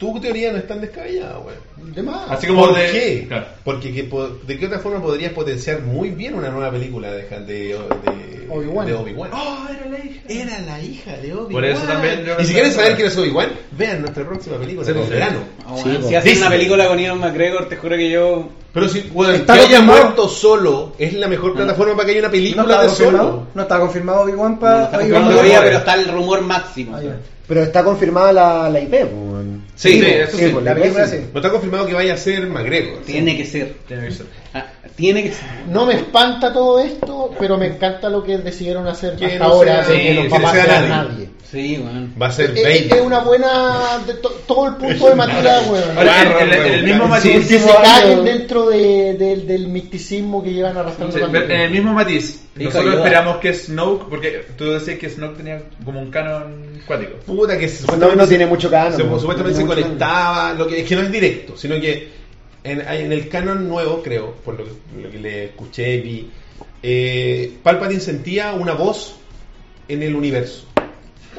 tu 0.00 0.18
teoría 0.18 0.50
no 0.50 0.58
es 0.58 0.66
tan 0.66 0.80
descabellada, 0.80 1.38
weón. 1.38 1.92
De 1.94 2.02
más. 2.02 2.28
Así 2.30 2.46
como 2.48 2.66
¿Por 2.66 2.74
de- 2.76 2.90
qué? 2.90 3.24
Claro. 3.28 3.46
Porque 3.64 3.92
que 3.92 4.02
de 4.46 4.58
qué 4.58 4.66
otra 4.66 4.78
forma 4.80 5.00
podrías 5.02 5.32
potenciar 5.32 5.82
muy 5.82 6.08
bien 6.10 6.34
una 6.34 6.48
nueva 6.50 6.70
película 6.72 7.12
de, 7.12 7.22
de, 7.22 7.46
de, 7.46 7.78
Obi-Wan. 8.48 8.86
de 8.86 8.94
Obi-Wan. 8.94 9.30
Oh, 9.32 9.66
era 9.70 9.86
la 9.90 9.98
hija. 10.04 10.20
Era 10.28 10.60
la 10.62 10.80
hija 10.82 11.16
de 11.18 11.32
Obi-Wan. 11.34 11.52
Por 11.52 11.64
eso 11.64 11.82
también 11.86 12.24
yo 12.24 12.34
Y 12.40 12.44
si 12.46 12.52
quieren 12.54 12.72
saber 12.72 12.96
quién 12.96 13.08
es 13.08 13.16
Obi-Wan, 13.16 13.48
vean 13.72 14.00
nuestra 14.00 14.24
próxima 14.26 14.56
película 14.56 14.84
Sí, 14.86 14.90
en 14.92 14.96
el 14.98 15.04
sí. 15.04 15.10
verano. 15.10 15.38
Oh, 15.68 15.76
Sí, 15.76 15.82
bueno, 15.84 16.00
po. 16.00 16.08
si 16.08 16.14
hacen 16.14 16.38
una 16.38 16.48
película 16.50 16.88
con 16.88 16.98
Ian 16.98 17.18
McGregor, 17.18 17.68
te 17.68 17.76
juro 17.76 17.96
que 17.96 18.10
yo 18.10 18.48
Pero 18.72 18.88
si 18.88 19.10
weón, 19.12 19.34
Está 19.34 19.54
que 19.54 19.60
haya 19.60 19.80
muerto 19.82 20.28
solo 20.28 20.92
es 20.98 21.12
la 21.14 21.28
mejor 21.28 21.54
plataforma 21.54 21.94
para 21.94 22.06
que 22.06 22.10
haya 22.12 22.20
una 22.20 22.28
¿No 22.28 22.32
película 22.32 22.62
estaba 22.62 22.82
de 22.82 22.88
confirmado? 22.88 23.28
solo. 23.28 23.46
¿No 23.54 23.62
estaba 23.62 23.80
confirmado 23.80 24.20
Obi-Wan 24.22 24.52
no 24.52 24.60
para 24.60 24.84
está 24.84 24.96
Obi-Wan 24.98 25.22
confirmado 25.22 25.26
para- 25.26 25.34
todavía, 25.36 25.56
no, 25.56 25.62
pero 25.62 25.72
no. 25.72 25.78
está 25.78 25.94
el 25.94 26.08
rumor 26.08 26.40
máximo. 26.42 26.96
Ah. 26.96 27.00
Pero 27.50 27.64
está 27.64 27.82
confirmada 27.84 28.32
la, 28.32 28.70
la 28.70 28.80
IP, 28.80 28.90
pues. 28.90 29.10
Sí, 29.74 29.92
Sí, 29.94 30.00
po. 30.02 30.06
eso 30.06 30.36
sí. 30.38 30.48
pues, 30.52 30.64
La 30.64 30.70
IP 30.70 30.78
película 30.78 31.06
sí. 31.08 31.16
sí. 31.16 31.24
No 31.34 31.40
está 31.40 31.50
confirmado 31.50 31.86
que 31.86 31.94
vaya 31.94 32.14
a 32.14 32.16
ser 32.16 32.46
McGregor. 32.46 33.00
Tiene 33.02 33.36
que 33.36 33.44
ser. 33.44 33.74
Tiene 33.88 34.06
que 34.06 34.12
ser. 34.12 34.26
Ah, 34.54 34.66
tiene 34.94 35.22
que 35.24 35.30
ser. 35.32 35.44
No 35.68 35.84
me 35.84 35.94
espanta 35.94 36.52
todo 36.52 36.78
esto, 36.78 37.30
pero 37.38 37.58
me 37.58 37.66
encanta 37.66 38.08
lo 38.08 38.22
que 38.22 38.38
decidieron 38.38 38.86
hacer 38.86 39.16
Que 39.16 39.26
hasta 39.26 39.38
no 39.40 39.44
ahora, 39.46 39.84
sea- 39.84 39.92
de 39.94 40.00
que 40.02 40.08
sí, 40.10 40.14
no 40.16 40.22
que 40.22 40.28
va 40.28 40.36
a 40.36 40.40
no 40.40 40.50
sea 40.52 40.64
pasar 40.64 40.88
nadie. 40.88 40.88
nadie. 41.12 41.28
Sí, 41.50 41.78
weón. 41.82 42.14
Va 42.20 42.28
a 42.28 42.32
ser 42.32 42.50
Es, 42.56 42.62
Baby. 42.62 42.88
es 42.92 43.00
una 43.00 43.18
buena. 43.20 43.98
de 44.06 44.14
to- 44.14 44.40
todo 44.46 44.68
el 44.68 44.74
punto 44.76 45.08
de 45.08 45.14
Matilda, 45.16 45.60
weón. 45.70 45.98
Ahora, 45.98 46.22
en, 46.22 46.48
en- 46.48 46.54
en 46.66 46.72
el 46.74 46.84
mismo 46.84 47.08
matiz, 47.08 47.48
que 47.48 47.58
se 47.58 47.70
año- 47.70 48.22
dentro 48.22 48.68
de- 48.70 49.14
del- 49.14 49.46
del 49.48 49.66
misticismo 49.68 50.42
que 50.44 50.52
llevan 50.52 50.76
arrastrando 50.76 51.16
Sí, 51.16 51.22
en 51.24 51.50
el 51.50 51.70
mismo 51.70 51.92
matiz, 51.92 52.40
nosotros 52.54 52.92
de 52.92 52.96
esperamos 52.98 53.36
que 53.38 53.52
Snoke, 53.54 54.08
porque 54.08 54.44
tú 54.56 54.66
decías 54.70 54.98
que 54.98 55.10
Snoke 55.10 55.38
tenía 55.38 55.62
como 55.84 56.00
un 56.00 56.10
canon 56.10 56.80
cuático. 56.86 57.16
Puta 57.26 57.58
que 57.58 57.68
Snoke 57.68 58.14
no 58.16 58.26
tiene 58.28 58.46
mucho 58.46 58.70
canon, 58.70 58.92
se- 58.96 59.20
supuestamente 59.20 59.58
se 59.60 59.66
conectaba, 59.66 60.52
lo 60.54 60.68
que, 60.68 60.80
es 60.82 60.88
que 60.88 60.94
no 60.94 61.02
es 61.02 61.10
directo, 61.10 61.56
sino 61.56 61.80
que 61.80 62.10
en, 62.62 62.80
en 62.80 63.12
el 63.12 63.28
canon 63.28 63.68
nuevo, 63.68 64.02
creo, 64.02 64.34
por 64.44 64.56
lo 64.58 64.64
que, 64.66 64.70
lo 65.02 65.10
que 65.10 65.18
le 65.18 65.44
escuché 65.46 65.94
y 65.96 66.00
vi, 66.00 66.30
eh, 66.82 67.54
Palpatine 67.62 68.00
sentía 68.00 68.52
una 68.52 68.74
voz 68.74 69.16
en 69.88 70.02
el 70.04 70.14
universo, 70.14 70.66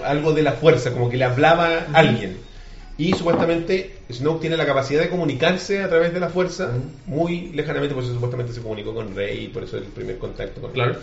algo 0.05 0.33
de 0.33 0.41
la 0.43 0.53
fuerza, 0.53 0.91
como 0.91 1.09
que 1.09 1.17
le 1.17 1.25
hablaba 1.25 1.85
a 1.93 1.97
alguien. 1.97 2.37
Y 2.97 3.13
supuestamente 3.13 3.95
Snoke 4.11 4.41
tiene 4.41 4.57
la 4.57 4.65
capacidad 4.65 5.01
de 5.01 5.09
comunicarse 5.09 5.81
a 5.81 5.89
través 5.89 6.13
de 6.13 6.19
la 6.19 6.29
fuerza 6.29 6.69
muy 7.07 7.47
lejanamente, 7.53 7.95
por 7.95 8.03
eso 8.03 8.13
supuestamente 8.13 8.53
se 8.53 8.61
comunicó 8.61 8.93
con 8.93 9.15
Rey, 9.15 9.47
por 9.47 9.63
eso 9.63 9.77
el 9.77 9.83
primer 9.85 10.17
contacto 10.17 10.61
con 10.61 10.71
Claro. 10.71 10.97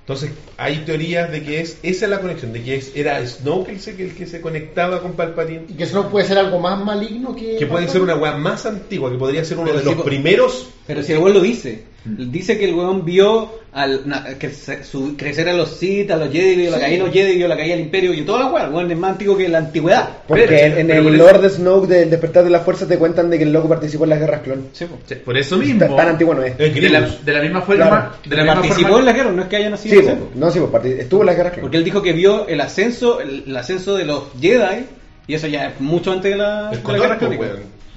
Entonces, 0.00 0.30
hay 0.56 0.78
teorías 0.78 1.30
de 1.30 1.42
que 1.42 1.60
es 1.60 1.78
esa 1.82 2.04
es 2.06 2.10
la 2.10 2.20
conexión, 2.20 2.52
de 2.52 2.62
que 2.62 2.74
es, 2.76 2.92
era 2.96 3.24
Snoke 3.24 3.68
el, 3.70 3.80
se- 3.80 4.00
el 4.02 4.14
que 4.14 4.26
se 4.26 4.40
conectaba 4.40 5.00
con 5.02 5.12
Palpatine, 5.12 5.62
Y 5.68 5.74
que 5.74 5.86
no 5.86 6.08
puede 6.08 6.26
ser 6.26 6.38
algo 6.38 6.58
más 6.58 6.82
maligno 6.84 7.34
que. 7.36 7.56
que 7.56 7.66
puede 7.66 7.86
ser 7.88 8.00
una 8.02 8.16
weá 8.16 8.36
más 8.36 8.66
antigua, 8.66 9.10
que 9.10 9.18
podría 9.18 9.44
ser 9.44 9.58
uno 9.58 9.66
Pero 9.66 9.78
de 9.78 9.82
sí, 9.84 9.88
los 9.90 9.98
po- 9.98 10.04
primeros. 10.04 10.68
Pero 10.86 11.02
si 11.02 11.12
el 11.12 11.18
weón 11.18 11.34
lo 11.34 11.40
dice. 11.40 11.84
Dice 12.04 12.58
que 12.58 12.64
el 12.64 12.74
weón 12.74 13.04
vio 13.04 13.60
al, 13.72 14.08
na- 14.08 14.24
que 14.38 14.48
se- 14.50 14.82
su- 14.84 15.16
crecer 15.16 15.48
a 15.48 15.52
los 15.52 15.68
Sith, 15.76 16.10
a 16.10 16.16
los 16.16 16.32
Jedi, 16.32 16.56
vio 16.56 16.70
la 16.70 16.78
Sí. 16.78 16.82
caída 16.82 16.98
de 16.98 17.04
los 17.04 17.12
Jedi, 17.14 17.36
vio 17.36 17.46
la 17.48 17.56
caída 17.56 17.74
del 17.76 17.84
Imperio, 17.84 18.14
y 18.14 18.22
toda 18.22 18.40
la 18.40 18.46
weá. 18.46 18.64
El 18.64 18.72
weón 18.72 18.90
es 18.90 18.96
más 18.98 19.10
antiguo 19.12 19.36
que 19.36 19.48
la 19.48 19.58
antigüedad. 19.58 20.08
Porque 20.26 20.46
Pero- 20.48 20.56
en, 20.74 20.78
en 20.80 20.86
pero 20.86 20.98
el 21.00 21.04
por 21.04 21.14
eso- 21.14 21.24
Lord 21.24 21.40
de 21.42 21.48
Snoke 21.50 21.86
del 21.88 22.10
Despertar 22.10 22.44
de 22.44 22.50
la 22.50 22.60
Fuerza 22.60 22.88
te 22.88 22.96
cuentan 22.98 23.28
de 23.30 23.36
que 23.38 23.44
el 23.44 23.52
loco 23.52 23.68
participó 23.68 24.04
en 24.04 24.10
las 24.10 24.18
guerras 24.20 24.40
clon. 24.40 24.68
Sí, 24.72 24.86
po. 24.86 24.98
Sí, 25.06 25.14
Por 25.16 25.36
eso 25.36 25.56
mismo, 25.58 25.78
Tan, 25.80 25.96
tan 25.96 26.08
antiguo 26.08 26.34
no 26.34 26.42
es. 26.42 26.56
De 26.56 26.88
la, 26.88 27.00
de 27.02 27.32
la 27.32 27.42
misma 27.42 27.60
forma, 27.62 27.86
Claro. 27.88 28.10
de 28.24 28.36
la 28.36 28.42
misma 28.44 28.54
Participó 28.60 28.88
forma- 28.88 28.98
en 29.00 29.04
la 29.04 29.12
guerra, 29.12 29.32
no 29.32 29.42
es 29.42 29.48
que 29.48 29.56
haya 29.56 29.70
nacido. 29.70 30.00
Sí, 30.00 30.06
po. 30.08 30.28
no, 30.34 30.50
sí, 30.50 30.58
po, 30.58 30.78
estuvo 30.82 31.20
en 31.20 31.26
las 31.26 31.36
guerras 31.36 31.52
clon. 31.52 31.62
Porque 31.62 31.76
él 31.76 31.84
dijo 31.84 32.02
que 32.02 32.12
vio 32.14 32.48
el 32.48 32.60
ascenso, 32.62 33.20
el, 33.20 33.44
el 33.46 33.56
ascenso 33.56 33.94
de 33.96 34.04
los 34.06 34.24
Jedi, 34.40 34.86
y 35.26 35.34
eso 35.34 35.46
ya 35.46 35.68
es 35.68 35.80
mucho 35.80 36.12
antes 36.12 36.30
de 36.32 36.36
la, 36.38 36.70
El 36.72 36.82
de 36.82 36.92
la 36.92 36.98
guerra 36.98 37.18
clónica. 37.18 37.46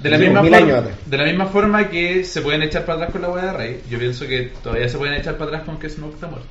De 0.04 0.10
la, 0.10 0.18
Sí, 0.18 0.22
misma 0.24 0.42
mil 0.42 0.50
forma, 0.52 0.66
años 0.66 0.78
atrás. 0.80 0.96
de 1.06 1.16
la 1.18 1.24
misma 1.24 1.46
forma 1.46 1.88
que 1.88 2.24
se 2.24 2.40
pueden 2.42 2.62
echar 2.62 2.84
para 2.84 2.96
atrás 2.98 3.10
con 3.12 3.22
la 3.22 3.28
hueá 3.30 3.46
de 3.46 3.52
Rey, 3.54 3.80
yo 3.90 3.98
pienso 3.98 4.26
que 4.26 4.52
todavía 4.62 4.88
se 4.88 4.98
pueden 4.98 5.14
echar 5.14 5.34
para 5.36 5.46
atrás 5.52 5.62
con 5.64 5.78
que 5.78 5.88
Snoke 5.88 6.14
está 6.14 6.26
muerto. 6.26 6.46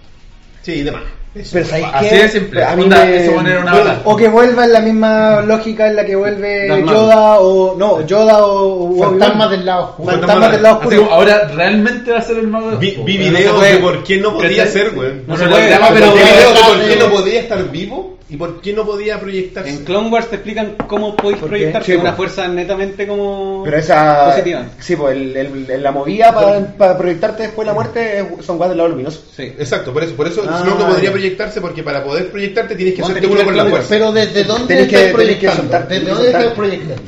Sí, 0.63 0.71
y 0.75 0.81
demás. 0.83 1.03
Eso. 1.35 1.49
Pero 1.53 1.65
¿sabes 1.65 1.85
Así 1.93 2.09
qué? 2.09 2.15
de 2.15 2.29
simple. 2.29 2.63
A 2.63 2.75
mí 2.75 2.83
Onda, 2.83 3.05
me- 3.05 3.17
eso 3.23 3.33
poner 3.33 3.57
una 3.59 3.73
bala. 3.73 4.01
O 4.05 4.15
que 4.15 4.27
vuelva 4.29 4.65
en 4.65 4.71
la 4.73 4.79
misma 4.79 5.41
lógica 5.41 5.87
en 5.87 5.95
la 5.97 6.05
que 6.05 6.15
vuelve 6.15 6.67
Darth. 6.67 6.85
Yoda 6.85 7.39
o. 7.39 7.75
No, 7.77 8.05
Yoda 8.07 8.37
o. 8.45 8.97
Fantasmas 8.99 9.47
Obi-Wan. 9.47 9.51
del 9.51 9.65
lado 9.65 9.83
oscuro. 9.89 10.11
Fantasmas 10.11 10.51
del 10.51 10.63
lado 10.63 10.77
oscuro. 10.79 11.07
ahora 11.11 11.47
realmente 11.55 12.11
va 12.11 12.17
a 12.19 12.21
ser 12.21 12.37
el 12.37 12.47
mago. 12.47 12.77
Vi, 12.77 12.95
no 13.29 13.59
de 13.59 13.77
por 13.77 14.03
qué 14.03 14.17
no 14.17 14.33
podía 14.33 14.65
ser, 14.67 14.93
weón. 14.95 15.23
No 15.27 15.33
No 15.33 15.37
se 15.37 15.43
se 15.43 15.49
puede. 15.49 15.69
llama, 15.69 15.87
Pero 15.93 15.99
pero 15.99 16.13
vi 16.13 16.19
videos 16.31 16.53
de 16.53 16.59
por 16.61 16.79
qué 16.81 16.87
de- 16.87 16.95
no 16.97 17.09
podía 17.09 17.39
estar 17.41 17.71
vivo 17.71 18.17
y 18.33 18.35
por 18.35 18.61
qué 18.61 18.73
no 18.73 18.83
podía 18.83 19.19
proyectarse. 19.19 19.69
En 19.69 19.85
Clone 19.85 20.09
Wars 20.09 20.27
te 20.27 20.37
explican 20.37 20.75
cómo 20.87 21.15
podéis 21.15 21.39
¿Por 21.39 21.49
qué? 21.49 21.55
proyectar 21.55 21.83
Sí, 21.83 21.93
una 21.93 22.11
po. 22.11 22.17
fuerza 22.17 22.47
netamente 22.47 23.05
como 23.07 23.61
Pero 23.63 23.77
esa. 23.77 24.25
positiva. 24.31 24.65
Sí, 24.79 24.95
pues 24.95 25.15
el, 25.15 25.37
el- 25.37 25.69
el- 25.69 25.83
la 25.83 25.91
movida 25.91 26.33
para, 26.33 26.65
para 26.75 26.97
proyectarte 26.97 27.43
después 27.43 27.63
de 27.65 27.71
la 27.71 27.73
muerte 27.75 28.25
son 28.41 28.57
guas 28.57 28.69
del 28.69 28.77
lado 28.79 28.89
luminoso. 28.89 29.21
Sí. 29.35 29.43
Exacto, 29.43 29.93
por 29.93 30.03
eso, 30.03 30.15
por 30.15 30.25
eso 30.27 30.43
Ah, 30.49 30.61
Snoke 30.63 30.79
no 30.79 30.87
podría 30.89 31.11
proyectarse 31.11 31.61
porque 31.61 31.83
para 31.83 32.03
poder 32.03 32.31
proyectarte 32.31 32.75
tienes 32.75 32.95
que 32.95 33.01
Bueno, 33.01 33.17
hacerte 33.17 33.35
uno 33.35 33.43
con 33.45 33.55
la 33.57 33.65
fuerza. 33.65 33.87
Pero 33.89 34.11
desde 34.11 34.43
dónde 34.45 34.67
Tenés 34.67 34.87
que- 34.87 34.95
estás 34.95 34.97
tenés 34.97 35.07
que 35.09 35.13
proyectando? 35.13 35.61
soltar, 35.61 35.87
¿Desde 35.87 36.09
dónde 36.09 36.27
estás 36.27 36.53
proyectando? 36.53 37.01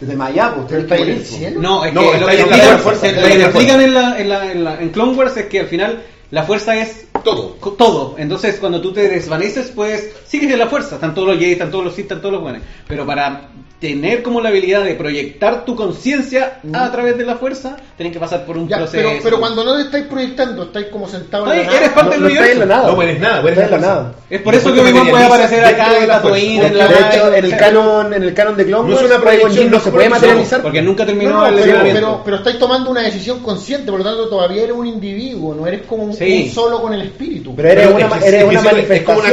Desde 0.00 0.16
Maya, 0.16 0.52
pues 0.54 0.66
¿Pero 0.68 0.84
tenés 0.84 0.84
está 0.84 0.96
que 0.96 1.02
ahí 1.02 1.08
en 1.10 1.16
el 1.16 1.24
cielo? 1.24 1.60
No, 1.62 1.84
es 1.86 1.94
No, 1.94 2.00
que 2.02 2.06
está 2.08 2.20
lo 2.20 2.26
que, 2.26 3.42
explican 3.42 3.80
en, 3.80 3.94
la, 3.94 4.18
en, 4.20 4.28
la, 4.28 4.52
en, 4.52 4.64
la- 4.64 4.80
en 4.82 4.88
Clone 4.90 5.16
Wars 5.16 5.36
es 5.38 5.46
que 5.46 5.60
al 5.60 5.66
final 5.66 6.02
la 6.30 6.42
fuerza 6.42 6.76
es 6.76 7.06
Todo. 7.24 7.56
todo. 7.76 8.14
Entonces, 8.18 8.56
cuando 8.58 8.80
tú 8.80 8.92
te 8.92 9.08
desvaneces, 9.08 9.72
pues 9.74 10.10
sigues 10.26 10.50
en 10.52 10.58
la 10.58 10.66
fuerza. 10.66 10.96
Están 10.96 11.14
todos 11.14 11.28
los 11.28 11.38
Jedi, 11.38 11.52
están 11.52 11.70
todos 11.70 11.84
los 11.84 11.94
Sith, 11.94 12.04
están 12.04 12.20
todos 12.20 12.32
los 12.34 12.42
buenos. 12.42 12.62
Pero 12.88 13.06
para 13.06 13.48
tener 13.78 14.22
como 14.22 14.40
la 14.40 14.50
habilidad 14.50 14.84
de 14.84 14.94
proyectar 14.94 15.64
tu 15.64 15.74
conciencia 15.74 16.60
a 16.72 16.92
través 16.92 17.18
de 17.18 17.24
la 17.24 17.34
fuerza, 17.34 17.76
tienen 17.96 18.12
que 18.12 18.20
pasar 18.20 18.46
por 18.46 18.56
un 18.56 18.68
Ya, 18.68 18.76
proceso. 18.76 19.08
pero, 19.08 19.20
pero 19.24 19.40
cuando 19.40 19.64
no 19.64 19.74
te 19.76 19.82
estáis 19.82 20.04
proyectando, 20.06 20.62
estáis 20.62 20.86
como 20.86 21.08
sentado 21.08 21.52
en 21.52 21.58
la 21.58 21.64
nada. 21.64 21.76
eres 21.78 21.88
parte 21.90 22.16
No, 22.16 22.24
del 22.28 22.34
no 22.36 22.44
en 22.44 22.58
la 22.60 22.66
nada. 22.66 22.92
No, 22.92 23.02
eres 23.02 23.20
nada, 23.20 23.40
eres 23.40 23.58
Está 23.58 23.64
en 23.64 23.70
la 23.72 23.78
nada. 23.88 24.14
Es 24.30 24.40
por 24.42 24.54
eso 24.54 24.72
que 24.72 24.80
Obi-Wan 24.82 25.08
puede 25.08 25.24
aparecer 25.24 25.64
acá 25.64 25.90
de 25.94 25.98
en 25.98 26.06
la 26.08 26.14
Tatooine, 26.22 26.60
fuerza. 26.60 26.66
en 26.68 26.72
De 26.72 26.78
la 26.78 26.84
hecho, 27.08 27.24
nave, 27.24 27.38
en 27.38 27.44
el 27.44 27.56
canon, 27.56 28.14
en 28.14 28.22
el 28.22 28.34
canon 28.34 28.56
de 28.56 28.66
Clone 28.66 28.88
No 28.88 28.94
es 29.00 29.02
Wars, 29.10 29.20
proyección, 29.20 29.52
Jinn 29.52 29.64
no 29.64 29.76
no 29.78 29.80
se 29.82 29.88
es 29.88 29.94
puede 29.94 30.08
materializar. 30.08 30.62
Porque 30.62 30.82
nunca 30.82 31.02
No, 31.02 31.06
terminó 31.08 31.30
no, 31.32 31.46
el 31.48 31.54
pero, 31.56 31.78
pero, 31.82 32.20
pero 32.24 32.36
estáis 32.36 32.58
tomando 32.60 32.88
una 32.88 33.00
decisión 33.02 33.40
consciente, 33.40 33.90
por 33.90 33.98
lo 33.98 34.04
tanto 34.04 34.28
todavía 34.28 34.62
eres 34.62 34.76
un 34.76 34.86
individuo, 34.86 35.54
no 35.56 35.66
eres 35.66 35.82
como 35.88 36.04
un, 36.04 36.12
Sí. 36.14 36.44
un 36.46 36.54
solo 36.54 36.80
con 36.80 36.94
el 36.94 37.02
espíritu. 37.12 37.54
Pero 37.56 37.68
eres 37.68 37.86
una, 37.90 38.06
es 38.18 38.24
eres 38.24 38.42
es 38.42 38.48
una 38.48 38.60
manifestación 38.62 39.04
como 39.04 39.18
una 39.20 39.28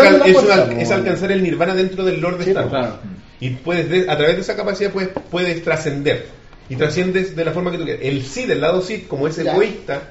una- 0.90 0.96
alcanzar 0.96 1.32
el 1.32 1.44
nirvana 1.44 1.76
dentro 1.76 2.04
del 2.06 2.20
Lord 2.22 2.38
de 2.38 2.44
Sí, 2.46 2.50
Star 2.52 2.66
Wars. 2.66 2.76
claro. 2.78 3.00
Y 3.42 3.50
puedes 3.52 3.90
de- 3.90 4.10
a 4.10 4.18
través 4.18 4.36
de 4.36 4.42
esa 4.42 4.56
capacidad 4.56 4.92
puedes, 4.92 5.10
puedes 5.32 5.64
trascender. 5.64 6.26
Y 6.70 6.76
trasciendes 6.76 7.36
de 7.36 7.46
la 7.46 7.52
forma 7.52 7.72
que 7.72 7.78
tú 7.80 7.84
quieras. 7.86 8.04
El 8.06 8.24
Sith, 8.24 8.50
el 8.50 8.62
lado 8.62 8.82
Sith, 8.82 9.08
como 9.08 9.28
es 9.28 9.38
egoísta, 9.40 10.02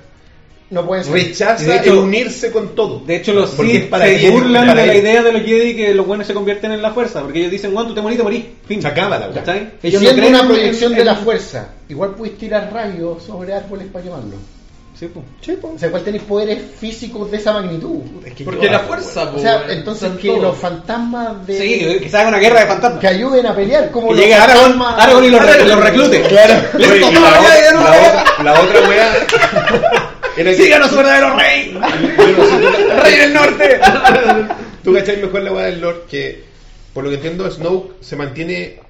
No 0.71 0.85
pueden 0.87 1.05
ser. 1.05 1.13
rechaza 1.15 1.63
Y 1.63 1.67
de 1.67 1.77
hecho- 1.77 1.93
el 1.93 1.99
unirse 1.99 2.51
con 2.51 2.75
todo. 2.75 3.01
De 3.07 3.17
hecho, 3.17 3.33
los 3.33 3.57
es 3.59 3.83
para 3.85 4.07
se 4.07 4.31
burlan 4.31 4.67
para 4.67 4.81
de 4.83 4.87
la 4.89 4.97
idea 4.97 5.23
de 5.23 5.33
los 5.33 5.43
Jedi 5.43 5.77
que 5.77 5.95
los 5.95 6.07
buenos 6.07 6.27
se 6.27 6.35
convierten 6.35 6.73
en 6.73 6.83
la 6.83 6.91
fuerza. 6.93 7.23
Porque 7.23 7.39
ellos 7.39 7.53
dicen, 7.53 7.73
bueno, 7.73 7.89
tú 7.89 7.95
te 7.95 8.03
morís, 8.03 8.19
te 8.19 8.23
morís. 8.25 8.45
Fin. 8.67 8.83
Se 8.83 8.89
acaba 8.89 9.19
la 9.19 9.27
Ellos 9.29 10.03
no 10.03 10.09
siendo 10.09 10.13
creen 10.23 10.35
una 10.35 10.47
proyección 10.47 10.93
en- 10.93 10.99
de 10.99 11.05
la 11.05 11.15
fuerza, 11.17 11.69
igual 11.89 12.15
puedes 12.17 12.37
tirar 12.37 12.71
rayos 12.73 13.23
sobre 13.23 13.55
árboles 13.55 13.87
para 13.93 14.05
quemarlo. 14.05 14.35
Sí, 14.99 15.09
pues. 15.13 15.75
O 15.75 15.79
sea, 15.79 15.91
¿cuál 15.93 16.03
tenéis 16.03 16.25
poderes 16.25 16.59
físicos 16.81 17.31
de 17.31 17.37
esa 17.37 17.53
magnitud? 17.53 18.01
Porque 18.45 18.69
la 18.69 18.81
fuerza, 18.81 19.25
O 19.25 19.33
po, 19.35 19.39
sea, 19.41 19.59
weón. 19.59 19.71
entonces 19.71 20.11
que 20.21 20.29
todos. 20.29 20.43
los 20.43 20.57
fantasmas 20.59 21.47
de... 21.47 21.59
Sí, 21.59 21.99
que 22.01 22.09
se 22.09 22.17
haga 22.17 22.29
una 22.29 22.39
guerra 22.39 22.61
de 22.63 22.67
fantasmas. 22.67 23.01
que 23.01 23.07
ayuden 23.07 23.47
a 23.47 23.55
pelear, 23.55 23.91
como 23.93 24.09
Que 24.09 24.15
los 24.15 24.23
llegue 24.23 24.35
Aragorn, 24.35 24.73
fantasmas- 24.79 24.99
Aragorn 24.99 25.25
y 25.25 25.31
los, 25.31 25.41
re- 25.47 25.65
los 25.67 25.81
reclute. 25.85 26.23
Claro. 26.23 26.55
Oye, 26.75 26.97
y 26.97 27.13
la, 27.13 27.21
la 27.21 28.43
la 28.43 28.61
otra 28.61 28.89
wea 28.89 29.13
era 30.37 30.51
que- 30.51 30.57
¡Síganos, 30.57 30.97
verdadero 30.97 31.37
rey! 31.37 31.73
Yo 31.73 33.03
¡Rey 33.03 33.17
del 33.19 33.35
norte! 33.35 33.81
Tú 34.85 34.95
cachai 34.95 35.19
mejor 35.19 35.43
la 35.43 35.53
weá 35.53 35.67
del 35.67 35.81
Lord 35.81 36.07
que, 36.11 36.43
por 36.93 37.05
lo 37.05 37.11
que 37.11 37.17
entiendo, 37.17 37.49
Snoke 37.51 37.93
se 38.01 38.17
mantiene, 38.17 38.81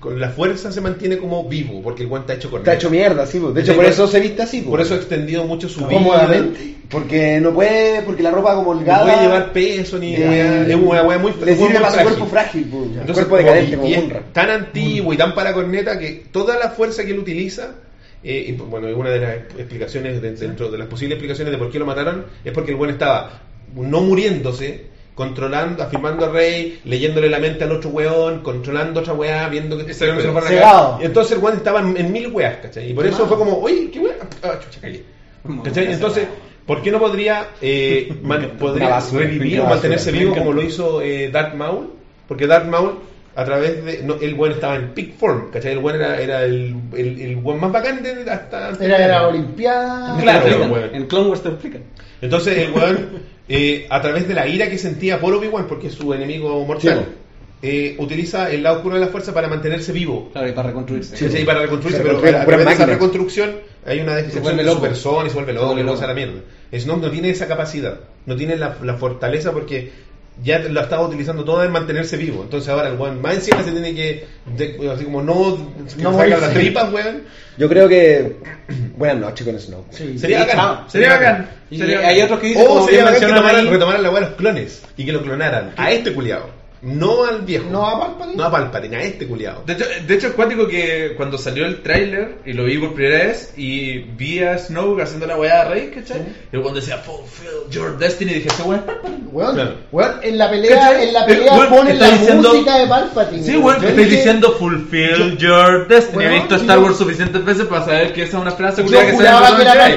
con 0.00 0.18
la 0.18 0.30
fuerza 0.30 0.72
se 0.72 0.80
mantiene 0.80 1.18
como 1.18 1.46
vivo, 1.48 1.82
porque 1.82 2.02
el 2.04 2.08
guante 2.08 2.32
está 2.32 2.38
hecho 2.40 2.50
con 2.50 2.60
Está 2.60 2.74
hecho 2.74 2.88
mierda, 2.90 3.26
sí, 3.26 3.38
pues. 3.38 3.52
De 3.54 3.60
hecho, 3.60 3.76
por 3.76 3.84
eso 3.84 4.08
se 4.08 4.18
viste 4.18 4.42
así, 4.42 4.60
pues. 4.62 4.70
Por 4.70 4.80
eso 4.80 4.94
ha 4.94 4.96
extendido 4.96 5.44
mucho 5.44 5.68
su 5.68 5.80
vida. 5.86 5.98
Cómodamente. 5.98 6.74
Porque 6.88 7.38
no 7.38 7.52
puede, 7.52 8.02
porque 8.02 8.22
la 8.22 8.30
ropa 8.30 8.54
como 8.56 8.72
No 8.74 8.80
holgada. 8.80 9.04
puede 9.04 9.20
llevar 9.20 9.52
peso 9.52 9.98
ni 9.98 10.14
es 10.14 10.74
una 10.74 11.02
weá 11.02 11.18
muy 11.18 11.32
Le 11.44 11.54
muy 11.54 11.68
sirve 11.68 11.80
para 11.80 11.90
su 11.98 12.02
cuerpo 12.02 12.26
frágil, 12.26 12.64
pues. 12.70 12.82
Entonces, 12.86 13.14
cuerpo 13.26 13.28
como- 13.36 13.38
decadente, 13.38 13.70
y- 13.72 13.76
como 13.76 13.88
y 13.88 13.92
es 13.94 14.00
Munra. 14.02 14.22
tan 14.32 14.50
antiguo 14.50 15.12
y 15.12 15.16
tan 15.16 15.34
para 15.34 15.52
corneta 15.52 15.98
que 15.98 16.24
toda 16.32 16.58
la 16.58 16.70
fuerza 16.70 17.04
que 17.04 17.12
él 17.12 17.18
utiliza, 17.18 17.74
eh, 18.24 18.46
y, 18.48 18.52
bueno, 18.52 18.88
es 18.88 18.96
una 18.96 19.10
de 19.10 19.20
las 19.20 19.34
explicaciones, 19.58 20.20
de- 20.22 20.32
dentro 20.32 20.70
de 20.70 20.78
las 20.78 20.88
posibles 20.88 21.16
explicaciones 21.16 21.52
de 21.52 21.58
por 21.58 21.70
qué 21.70 21.78
lo 21.78 21.86
mataron, 21.86 22.24
es 22.44 22.52
porque 22.52 22.70
el 22.72 22.76
buen 22.78 22.90
estaba 22.90 23.40
no 23.76 24.00
muriéndose, 24.00 24.86
controlando, 25.20 25.82
afirmando 25.82 26.24
a 26.24 26.30
Rey, 26.30 26.80
leyéndole 26.84 27.28
la 27.28 27.38
mente 27.38 27.64
al 27.64 27.72
otro 27.72 27.90
weón, 27.90 28.40
controlando 28.40 29.00
otra 29.00 29.12
weá, 29.12 29.48
viendo 29.48 29.76
que 29.76 29.82
Exacto. 29.82 30.14
no 30.14 30.20
se 30.22 30.26
lo 30.28 30.32
van 30.32 30.44
a 30.44 30.46
Cegado. 30.48 30.84
cagar. 30.92 31.02
Y 31.02 31.04
entonces 31.06 31.32
el 31.36 31.44
weón 31.44 31.56
estaba 31.58 31.80
en, 31.80 31.96
en 31.96 32.10
mil 32.10 32.28
weas, 32.28 32.56
¿cachai? 32.62 32.90
Y 32.90 32.94
por 32.94 33.06
eso 33.06 33.26
fue 33.26 33.36
como, 33.36 33.58
oye, 33.58 33.90
qué 33.92 33.98
weá, 34.00 34.14
ah, 34.42 34.58
chucha, 34.62 34.80
cagué. 34.80 35.04
¿Cachai? 35.64 35.92
Entonces, 35.92 36.26
¿por 36.64 36.80
qué 36.80 36.90
no 36.90 36.98
podría, 36.98 37.48
eh, 37.60 38.14
man- 38.22 38.52
podría 38.58 38.86
Una 38.86 38.94
basura, 38.96 39.24
revivir 39.24 39.60
o 39.60 39.64
mantenerse 39.66 40.10
basura. 40.10 40.24
vivo 40.30 40.34
como 40.36 40.52
lo 40.54 40.62
hizo 40.62 41.02
eh, 41.02 41.28
Darth 41.30 41.54
Maul? 41.54 41.90
Porque 42.26 42.46
Darth 42.46 42.66
Maul, 42.66 42.98
a 43.36 43.44
través 43.44 43.84
de. 43.84 44.02
No, 44.02 44.14
el 44.20 44.34
buen 44.34 44.52
estaba 44.52 44.76
en 44.76 44.90
peak 44.94 45.14
form, 45.18 45.50
¿cachai? 45.50 45.72
El 45.72 45.78
buen 45.80 45.96
era, 45.96 46.20
era 46.20 46.44
el, 46.44 46.74
el, 46.96 47.20
el 47.20 47.36
buen 47.36 47.60
más 47.60 47.72
bacán 47.72 48.02
de 48.02 48.28
hasta. 48.30 48.68
antes 48.68 48.80
Era 48.88 49.06
la 49.08 49.28
Olimpiada. 49.28 50.16
Claro, 50.20 50.66
weón. 50.72 50.90
En 50.94 51.06
Clone 51.06 51.28
Wars 51.28 51.42
te 51.42 51.48
explican. 51.50 51.82
Entonces 52.22 52.58
el 52.58 52.72
weón, 52.72 53.08
eh, 53.50 53.86
a 53.90 54.00
través 54.00 54.26
de 54.28 54.34
la 54.34 54.46
ira 54.46 54.70
que 54.70 54.78
sentía 54.78 55.20
por 55.20 55.34
Obi-Wan, 55.34 55.66
porque 55.66 55.88
es 55.88 55.94
su 55.94 56.14
enemigo 56.14 56.64
mortal, 56.64 57.04
eh, 57.62 57.96
utiliza 57.98 58.50
el 58.50 58.62
lado 58.62 58.76
oscuro 58.76 58.94
de 58.94 59.00
la 59.02 59.08
fuerza 59.08 59.34
para 59.34 59.48
mantenerse 59.48 59.92
vivo. 59.92 60.30
Claro, 60.32 60.48
y 60.48 60.52
para 60.52 60.68
reconstruirse. 60.68 61.16
¿cachai? 61.26 61.42
Y 61.42 61.44
para 61.44 61.60
reconstruirse, 61.60 61.98
Se 62.02 62.08
pero 62.08 62.16
a, 62.38 62.42
a 62.42 62.46
través 62.46 62.66
de 62.66 62.72
esa 62.72 62.86
reconstrucción 62.86 63.50
hay 63.84 64.00
una 64.00 64.12
vuelve 64.40 64.64
de 64.64 64.72
su 64.72 64.80
persona 64.80 65.26
y 65.26 65.30
se 65.30 65.34
vuelve 65.34 65.52
Se 65.52 65.58
loco 65.58 65.66
vuelve 65.66 65.82
y 65.82 65.84
loco. 65.84 66.06
la 66.06 66.14
mierda. 66.14 66.40
Snoke 66.78 67.00
no 67.02 67.10
tiene 67.10 67.30
esa 67.30 67.48
capacidad, 67.48 68.00
no 68.26 68.36
tiene 68.36 68.56
la, 68.56 68.76
la 68.82 68.94
fortaleza 68.94 69.52
porque 69.52 69.90
ya 70.42 70.58
lo 70.58 70.80
estaba 70.80 71.06
utilizando 71.06 71.44
todo 71.44 71.62
en 71.64 71.70
mantenerse 71.72 72.16
vivo. 72.16 72.42
Entonces 72.42 72.68
ahora 72.68 72.88
el 72.88 72.98
weón 72.98 73.20
más 73.20 73.34
encima 73.34 73.62
se 73.62 73.72
tiene 73.72 73.94
que, 73.94 74.26
de- 74.56 74.90
así 74.92 75.04
como 75.04 75.22
no, 75.22 75.58
No 75.98 76.12
saca 76.12 76.26
las 76.38 76.52
tripas, 76.52 76.92
weón. 76.92 77.22
Yo 77.58 77.68
creo 77.68 77.88
que. 77.88 78.36
Buenas 78.96 79.18
noches 79.18 79.46
con 79.46 79.58
Snow. 79.60 79.84
Sí. 79.90 80.18
Sería 80.18 80.42
Sí, 80.44 80.48
bacán. 80.56 80.90
Sería 80.90 81.08
bacán. 81.10 81.50
Y 81.70 81.78
Sería 81.78 82.00
hay 82.06 82.22
otros 82.22 82.40
que 82.40 82.46
dicen, 82.48 82.62
O 82.64 82.68
como 82.68 82.86
sería 82.86 83.04
bacán 83.04 83.20
que 83.20 83.26
tomaran, 83.26 83.70
retomaran 83.70 84.02
la 84.02 84.10
weá 84.10 84.20
de 84.20 84.26
los 84.28 84.36
clones 84.36 84.82
y 84.96 85.04
que 85.04 85.12
lo 85.12 85.22
clonaran 85.22 85.72
a 85.76 85.90
este 85.90 86.12
culiado. 86.12 86.59
No 86.82 87.24
al 87.24 87.42
viejo. 87.42 87.66
No 87.70 87.86
a 87.86 88.00
Palpatine. 88.00 88.36
No 88.36 88.44
a 88.44 88.50
Palpatine, 88.50 88.96
a 88.96 89.02
este 89.02 89.26
culiado. 89.26 89.62
De 89.66 89.74
hecho, 89.74 89.84
de 90.06 90.14
hecho 90.14 90.26
es 90.28 90.32
cuático 90.32 90.66
que 90.66 91.12
cuando 91.16 91.36
salió 91.36 91.66
el 91.66 91.82
tráiler 91.82 92.36
y 92.46 92.54
lo 92.54 92.64
vi 92.64 92.78
por 92.78 92.94
primera 92.94 93.26
vez 93.26 93.52
y 93.56 93.98
vi 93.98 94.38
a 94.42 94.56
Snoke 94.56 95.02
haciendo 95.02 95.26
la 95.26 95.36
weá 95.36 95.64
de 95.64 95.70
Rey, 95.74 95.90
¿cachai? 95.94 96.22
Y 96.50 96.56
cuando 96.58 96.80
decía 96.80 96.96
Fulfill 96.98 97.70
your 97.70 97.98
destiny 97.98 98.32
dije, 98.34 98.48
este 98.48 98.62
weón 98.62 98.76
es 98.80 98.84
Palpatine. 98.86 99.20
Weón, 99.30 99.54
Claro. 99.54 99.74
weón, 99.92 100.12
en 100.22 100.38
la 100.38 100.50
pelea, 100.50 100.74
¿Cachai? 100.80 101.08
en 101.08 101.12
la 101.14 101.26
pelea 101.26 101.54
weón, 101.54 101.68
ponen 101.68 101.98
la 102.00 102.10
diciendo- 102.10 102.48
música 102.52 102.78
de 102.78 102.86
Palpatine. 102.86 103.42
Sí, 103.42 103.56
weón, 103.58 103.84
estoy 103.84 104.04
dije- 104.04 104.16
diciendo 104.16 104.52
Fulfill 104.58 105.36
your 105.36 105.86
destiny. 105.86 106.16
Weón, 106.18 106.32
He 106.32 106.38
visto 106.38 106.54
Star 106.56 106.78
Wars 106.78 106.96
suficientes 106.96 107.44
veces 107.44 107.66
para 107.66 107.84
saber 107.84 108.12
que 108.14 108.22
esa 108.22 108.36
es 108.38 108.42
una 108.42 108.50
frase 108.52 108.82
culiada 108.82 109.06
que. 109.06 109.16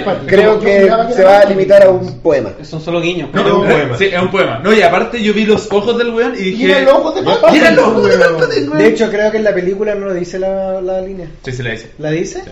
Palpatine. 0.01 0.27
Creo 0.27 0.59
que 0.59 0.89
se 1.15 1.23
va 1.23 1.39
a 1.39 1.45
limitar 1.45 1.83
a 1.83 1.89
un 1.89 2.19
poema. 2.19 2.51
Son 2.63 2.81
solo 2.81 2.99
guiños. 3.01 3.29
No, 3.33 3.41
Es 3.41 3.53
un 3.53 3.67
poema. 3.67 3.97
Sí, 3.97 4.05
es 4.05 4.21
un 4.21 4.31
poema. 4.31 4.59
No, 4.59 4.73
y 4.73 4.81
aparte 4.81 5.21
yo 5.23 5.33
vi 5.33 5.45
los 5.45 5.71
ojos 5.71 5.97
del 5.97 6.09
weón 6.09 6.33
Y 6.35 6.41
dije. 6.51 6.72
Era 6.73 6.81
el 6.81 6.87
ojo 6.89 7.11
de. 7.11 7.21
Y 7.53 7.57
era 7.57 7.69
el 7.69 7.79
ojo 7.79 8.01
de 8.01 8.17
weón. 8.17 8.77
De 8.77 8.87
hecho, 8.87 9.09
creo 9.09 9.31
que 9.31 9.37
en 9.37 9.43
la 9.43 9.53
película 9.53 9.95
no 9.95 10.07
lo 10.07 10.13
dice 10.13 10.39
la, 10.39 10.81
la 10.81 11.01
línea. 11.01 11.27
Sí, 11.43 11.51
se 11.51 11.63
la 11.63 11.71
dice. 11.71 11.91
¿La 11.97 12.11
dice? 12.11 12.43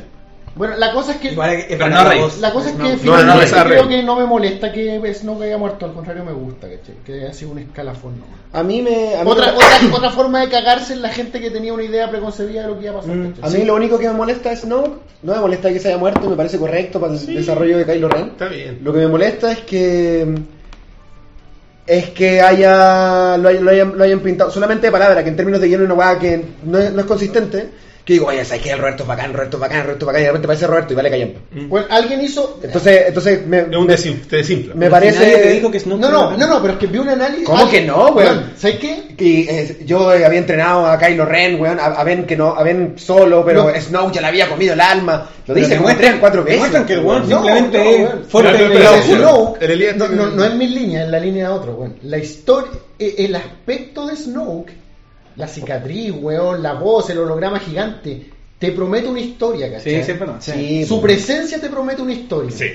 Bueno, 0.53 0.75
la 0.77 0.91
cosa 0.91 1.14
es 1.14 1.17
que... 1.19 1.30
Pero 1.30 1.90
no 1.90 2.22
voz. 2.22 2.40
La 2.40 2.51
cosa 2.51 2.69
es 2.69 2.75
que 2.75 2.83
no, 2.83 2.98
finalmente 2.98 3.35
no, 3.35 3.41
esa 3.41 3.64
creo 3.64 3.88
que 3.88 4.03
no 4.03 4.17
me 4.17 4.25
molesta 4.25 4.72
que 4.72 5.14
Snoke 5.14 5.43
haya 5.43 5.58
muerto, 5.58 5.85
al 5.85 5.93
contrario 5.93 6.25
me 6.25 6.33
gusta, 6.33 6.67
¿cachai? 6.67 6.95
Que 7.06 7.22
haya 7.22 7.33
sido 7.33 7.51
un 7.51 7.59
escalafón 7.59 8.19
nomás. 8.19 8.38
A 8.51 8.61
mí 8.61 8.82
me. 8.82 9.16
A 9.16 9.24
mí, 9.24 9.32
Otra, 9.32 9.53
otra, 9.53 9.67
otra 9.93 10.09
forma 10.11 10.41
de 10.41 10.50
cagarse 10.50 10.93
en 10.93 11.01
la 11.01 11.09
gente 11.09 11.40
que 11.40 11.51
tenía 11.51 11.74
una 11.74 11.83
idea 11.83 12.09
preconcebida 12.09 12.64
de 12.64 12.67
lo 12.67 12.77
que 12.77 12.85
iba 12.85 12.95
a 12.95 12.98
pasar. 13.00 13.16
Mm, 13.16 13.33
a 13.41 13.50
mí 13.50 13.64
lo 13.64 13.75
único 13.75 13.98
que 13.98 14.09
me 14.09 14.14
molesta 14.14 14.51
es 14.51 14.61
Snoke. 14.61 15.00
No 15.24 15.33
me 15.35 15.40
molesta 15.40 15.72
que 15.72 15.80
se 15.80 15.88
haya 15.88 15.98
muerto, 15.98 16.30
me 16.30 16.35
parece 16.35 16.58
correcto 16.58 17.00
para 17.00 17.14
el 17.14 17.25
desarrollo 17.25 17.77
de 17.77 17.85
Kylo 17.85 18.09
Ren. 18.09 18.27
Está 18.27 18.48
bien. 18.48 18.80
Lo 18.83 18.91
que 18.91 19.00
me 19.00 19.08
molesta 19.08 19.53
es 19.53 19.59
que 19.59 20.35
es 21.91 22.09
que 22.11 22.39
haya 22.39 23.35
lo, 23.37 23.49
hayan, 23.49 23.97
lo 23.97 24.03
hayan- 24.05 24.21
pintado 24.21 24.49
solamente 24.49 24.87
de 24.87 24.91
palabra, 24.93 25.23
que 25.23 25.29
en 25.29 25.35
términos 25.35 25.59
de 25.59 25.67
guion 25.67 25.81
es 25.81 25.85
una 25.85 25.93
weá 25.95 26.17
que 26.17 26.41
no 26.63 26.79
es 26.79 27.05
consistente. 27.05 27.67
Que 28.03 28.13
digo, 28.13 28.27
oye, 28.27 28.43
¿sabes 28.43 28.63
qué? 28.63 28.71
El 28.71 28.80
Roberto 28.80 29.03
es 29.03 29.09
bacán, 29.09 29.31
Roberto 29.31 29.57
es 29.57 29.61
bacán, 29.61 29.83
Roberto 29.83 30.05
es 30.05 30.07
bacán, 30.07 30.21
y 30.21 30.23
de 30.23 30.30
repente 30.31 30.47
parece 30.47 30.65
Roberto 30.67 30.93
y 30.93 30.95
vale 30.95 31.09
callampa. 31.11 31.39
Bueno, 31.67 31.85
alguien 31.91 32.21
hizo... 32.21 32.59
Entonces, 32.63 33.03
entonces 33.09 33.45
me, 33.45 33.59
Es 33.59 33.67
un 33.75 33.88
desim- 33.88 34.25
te 34.27 34.38
desinfla. 34.38 34.73
me 34.73 34.89
Pero 34.89 34.99
si 35.01 35.05
nadie 35.05 35.19
te 35.19 35.33
parece. 35.38 35.51
dijo 35.53 35.71
que 35.71 35.80
No, 35.85 35.97
no, 35.97 36.38
no, 36.38 36.47
no, 36.47 36.61
pero 36.63 36.73
es 36.73 36.80
que 36.80 36.88
vi 36.88 36.97
un 36.97 37.09
análisis... 37.09 37.45
¿Cómo 37.45 37.69
que 37.69 37.81
no, 37.81 38.07
weón? 38.09 38.53
¿Sabes 38.57 38.77
qué? 38.80 39.03
Y, 39.19 39.47
eh, 39.47 39.81
yo 39.85 40.09
había 40.09 40.39
entrenado 40.39 40.88
a 40.88 40.97
Kylo 40.97 41.25
Ren, 41.25 41.61
weón, 41.61 41.80
a, 41.80 41.85
a 41.85 42.03
Ben 42.03 42.25
que 42.25 42.35
no, 42.35 42.55
a 42.55 42.63
Ben 42.63 42.95
solo, 42.97 43.45
pero 43.45 43.71
No. 43.71 43.80
Snow 43.80 44.11
ya 44.11 44.21
le 44.21 44.27
había 44.27 44.49
comido 44.49 44.73
el 44.73 44.81
alma. 44.81 45.30
Lo 45.45 45.53
Pero 45.53 45.67
dice 45.67 45.77
como 45.77 45.95
tres, 45.95 46.15
cuatro 46.19 46.43
veces. 46.43 46.53
demuestran 46.55 46.85
que 46.88 46.93
el 46.93 46.99
weón 47.05 47.30
No, 47.30 47.35
simplemente 47.43 47.99
no, 48.03 48.23
fuerte 48.30 48.51
de 48.57 48.65
El 49.61 49.71
Elías 49.71 49.95
no, 49.97 50.07
no, 50.07 50.25
no 50.27 50.43
es 50.45 50.55
mi 50.55 50.67
línea, 50.67 51.03
es 51.03 51.09
la 51.11 51.19
línea 51.19 51.49
de 51.49 51.53
otro, 51.53 51.73
weón. 51.75 51.95
La 52.03 52.17
historia, 52.17 52.71
eh, 52.97 53.13
el 53.19 53.35
aspecto 53.35 54.07
de 54.07 54.15
Snoke, 54.15 54.71
la 55.35 55.48
cicatriz, 55.48 56.11
weón, 56.11 56.61
la 56.61 56.74
voz, 56.74 57.10
el 57.10 57.19
holograma 57.19 57.60
gigante, 57.60 58.30
te 58.60 58.72
promete 58.72 59.08
una 59.08 59.19
historia, 59.19 59.72
¿cachai? 59.72 60.03
Sí, 60.03 60.11
sí, 60.11 60.18
verdad. 60.18 60.35
Sí, 60.40 60.85
Su 60.85 61.01
presencia 61.01 61.60
te 61.60 61.69
promete 61.69 62.01
una 62.01 62.14
historia. 62.14 62.51
Sí. 62.51 62.66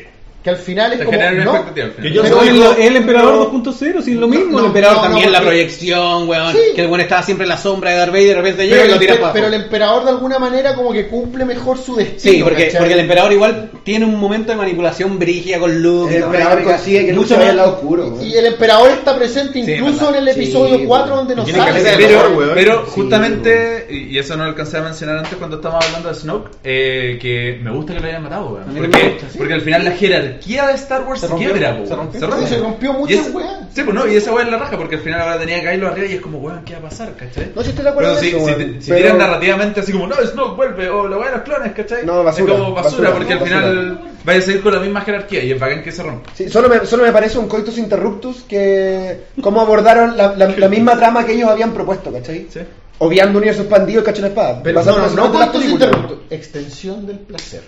Que 0.47 0.51
al 0.51 0.59
final 0.59 0.93
es 0.93 1.05
como. 1.05 1.19
no. 1.19 1.75
Que 1.75 2.13
yo 2.13 2.25
soy 2.25 2.63
el, 2.79 2.95
emperador 2.95 3.51
2.0, 3.53 4.01
sí, 4.01 4.15
lo 4.15 4.29
mismo. 4.29 4.53
No, 4.53 4.61
el 4.61 4.67
emperador 4.67 4.99
no, 4.99 5.03
no, 5.03 5.09
también, 5.09 5.33
la 5.33 5.41
proyección, 5.41 6.29
weón. 6.29 6.53
Sí. 6.53 6.59
Que 6.77 6.83
el 6.83 6.87
weón 6.87 7.01
estaba 7.01 7.25
siempre 7.25 7.47
en 7.47 7.49
la 7.49 7.57
sombra 7.57 7.91
de 7.91 7.97
Darth 7.97 8.13
Vader, 8.13 8.29
de 8.29 8.35
repente 8.37 8.65
llega 8.69 8.77
pero, 8.77 8.87
y 8.87 8.89
lo 8.91 8.95
el, 8.95 9.01
tira 9.01 9.21
para 9.21 9.33
pero 9.33 9.47
el 9.49 9.55
emperador 9.55 10.05
de 10.05 10.11
alguna 10.11 10.39
manera 10.39 10.77
como 10.77 10.93
que 10.93 11.09
cumple 11.09 11.45
mejor 11.45 11.79
su 11.79 11.97
destino. 11.97 12.33
Sí, 12.37 12.43
porque, 12.45 12.67
¿cachai? 12.67 12.79
porque 12.79 12.95
el 12.95 13.01
emperador 13.01 13.33
igual 13.33 13.71
tiene 13.83 14.05
un 14.05 14.21
momento 14.21 14.53
de 14.53 14.59
manipulación 14.59 15.19
brígida 15.19 15.59
con 15.59 15.83
Luke. 15.83 16.15
El 16.15 16.21
y 16.21 16.25
emperador 16.25 16.63
consigue 16.63 17.07
que 17.07 17.13
Luke 17.13 17.25
Mucho 17.25 17.37
vaya 17.39 17.51
al 17.51 17.57
lado 17.57 17.73
oscuro. 17.73 18.07
weón. 18.07 18.25
Y 18.25 18.35
el 18.35 18.47
emperador 18.47 18.91
está 18.93 19.17
presente 19.19 19.59
incluso 19.59 20.11
en 20.11 20.15
el 20.15 20.29
episodio 20.29 20.77
Sí, 20.77 20.85
4 20.87 21.13
weón. 21.13 21.27
donde 21.27 21.51
Y 21.51 21.53
nos 21.53 21.65
sale. 21.65 21.97
Pero, 21.97 22.09
mejor, 22.09 22.37
weón. 22.37 22.51
pero 22.55 22.85
Sí, 22.85 22.93
justamente, 22.95 23.87
y 23.91 24.15
y 24.15 24.19
eso 24.19 24.37
no 24.37 24.45
lo 24.45 24.51
alcancé 24.51 24.79
a 24.79 24.83
mencionar 24.83 25.19
antes 25.19 25.35
cuando 25.35 25.57
estábamos 25.57 25.87
hablando 25.87 26.09
de 26.09 26.15
Snoke, 26.15 26.51
eh, 26.63 27.19
que 27.21 27.59
me 27.61 27.73
gusta 27.73 27.95
que 27.95 28.01
lo 28.01 28.07
hayan 28.07 28.23
matado, 28.23 28.51
weón. 28.51 28.91
Porque 29.37 29.55
al 29.55 29.61
final 29.63 29.85
la 29.85 29.91
jerarquía 29.91 30.36
de 30.45 30.73
Star 30.75 31.03
Wars 31.07 31.21
Se 31.21 31.27
se, 31.27 31.31
rompió, 31.33 31.53
quiebra, 31.53 31.87
se 31.87 31.95
rompió. 31.97 32.21
Se 32.21 32.27
rompe. 32.27 32.47
Se 32.47 32.59
rompió 32.59 32.93
muchas 32.93 33.31
weas. 33.35 33.53
Sí, 33.75 33.83
pues 33.83 33.95
no, 33.95 34.07
y 34.07 34.17
esa 34.17 34.33
weá 34.33 34.45
es 34.45 34.51
la 34.51 34.59
raja, 34.59 34.77
porque 34.77 34.97
al 34.97 35.01
final 35.03 35.21
ahora 35.21 35.39
tenía 35.39 35.61
que 35.61 35.71
Kylo 35.71 35.89
arriba 35.89 36.07
y 36.07 36.13
es 36.15 36.21
como, 36.21 36.39
weón, 36.39 36.63
¿qué 36.65 36.73
va 36.75 36.79
a 36.79 36.83
pasar, 36.83 37.15
cachai? 37.17 37.53
No, 37.55 37.63
sí 37.63 37.71
estoy 37.71 37.85
de 37.85 37.91
acuerdo 37.91 38.15
Pero 38.15 38.25
en 38.25 38.31
si, 38.31 38.37
eso, 38.37 38.59
si, 38.59 38.81
si 38.83 38.91
Pero- 38.91 39.03
tiran 39.03 39.19
narrativamente 39.19 39.81
así 39.81 39.93
como, 39.93 40.07
no, 40.07 40.15
Snoke 40.17 40.57
vuelve, 40.57 40.89
o 40.89 41.09
la 41.09 41.17
weá 41.19 41.31
de 41.31 41.37
los 41.37 41.45
clones, 41.45 41.73
¿cachai? 41.73 42.07
No, 42.07 42.23
basura, 42.25 42.53
Es 42.55 42.59
como 42.61 42.75
basura, 42.75 43.11
basura, 43.11 43.13
porque 43.13 43.33
al 43.35 43.39
basura. 43.41 43.59
final 43.61 44.01
vaya 44.25 44.39
a 44.39 44.43
seguir 44.43 44.63
con 44.63 44.73
la 44.75 44.81
misma 44.81 45.01
jerarquía 45.03 45.45
y 45.45 45.53
es 45.53 45.61
bacán 45.61 45.83
que 45.83 45.93
se 45.93 46.03
rompa. 46.03 46.31
Sí, 46.35 46.49
solo, 46.49 46.69
me, 46.69 46.85
solo 46.87 47.03
me 47.05 47.13
parece 47.13 47.39
un 47.39 47.49
coitus 47.49 47.79
interruptus 47.79 48.43
que 48.43 49.21
cómo 49.41 49.61
abordaron 49.61 50.17
la, 50.17 50.35
la- 50.37 50.49
la 50.49 50.69
misma 50.69 50.97
trama 50.97 51.25
que 51.27 51.33
ellos 51.33 51.49
habían 51.51 51.73
propuesto, 51.73 52.13
¿cachai? 52.13 52.47
Sí. 52.51 52.61
Obviando 52.99 53.33
un 53.33 53.37
universo 53.37 53.63
expandido 53.63 54.01
y 54.01 54.05
cacho 54.05 54.21
una 54.21 54.29
espada. 54.29 54.61
Pero 54.63 54.79
Pasando 54.81 55.01
no, 55.01 55.29
no, 55.29 55.47
no 55.47 55.53
películas. 55.53 55.89
interruptos. 55.89 56.19
Extensión 56.31 57.07
del 57.07 57.19
placer. 57.19 57.63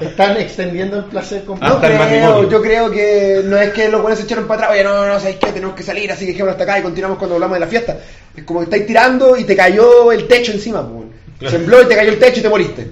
Están 0.00 0.36
extendiendo 0.38 0.98
el 0.98 1.04
placer 1.04 1.40
No 1.46 1.46
completo. 1.46 1.74
Hasta 1.76 1.86
el 1.86 1.92
creo, 1.96 2.22
matrimonio. 2.22 2.50
yo 2.50 2.62
creo 2.62 2.90
que 2.90 3.42
no 3.44 3.56
es 3.58 3.70
que 3.70 3.88
los 3.88 4.02
buenos 4.02 4.18
se 4.18 4.24
echaron 4.24 4.46
para 4.46 4.62
atrás, 4.62 4.72
oye, 4.72 4.84
no, 4.84 4.94
no, 4.94 5.06
no, 5.12 5.18
¿sabéis 5.20 5.38
qué? 5.38 5.52
Tenemos 5.52 5.74
que 5.74 5.82
salir, 5.82 6.10
así 6.10 6.24
que 6.26 6.32
dejémoslo 6.32 6.52
hasta 6.52 6.64
acá 6.64 6.78
y 6.78 6.82
continuamos 6.82 7.18
cuando 7.18 7.34
hablamos 7.36 7.54
de 7.56 7.60
la 7.60 7.66
fiesta. 7.68 7.96
Es 8.36 8.44
como 8.44 8.60
que 8.60 8.64
estáis 8.64 8.86
tirando 8.86 9.36
y 9.36 9.44
te 9.44 9.56
cayó 9.56 10.12
el 10.12 10.26
techo 10.26 10.52
encima, 10.52 10.86
pues. 10.86 11.06
Sembló 11.52 11.80
y 11.82 11.86
te 11.86 11.94
cayó 11.94 12.10
el 12.10 12.18
techo 12.18 12.40
y 12.40 12.42
te 12.42 12.48
moriste. 12.48 12.90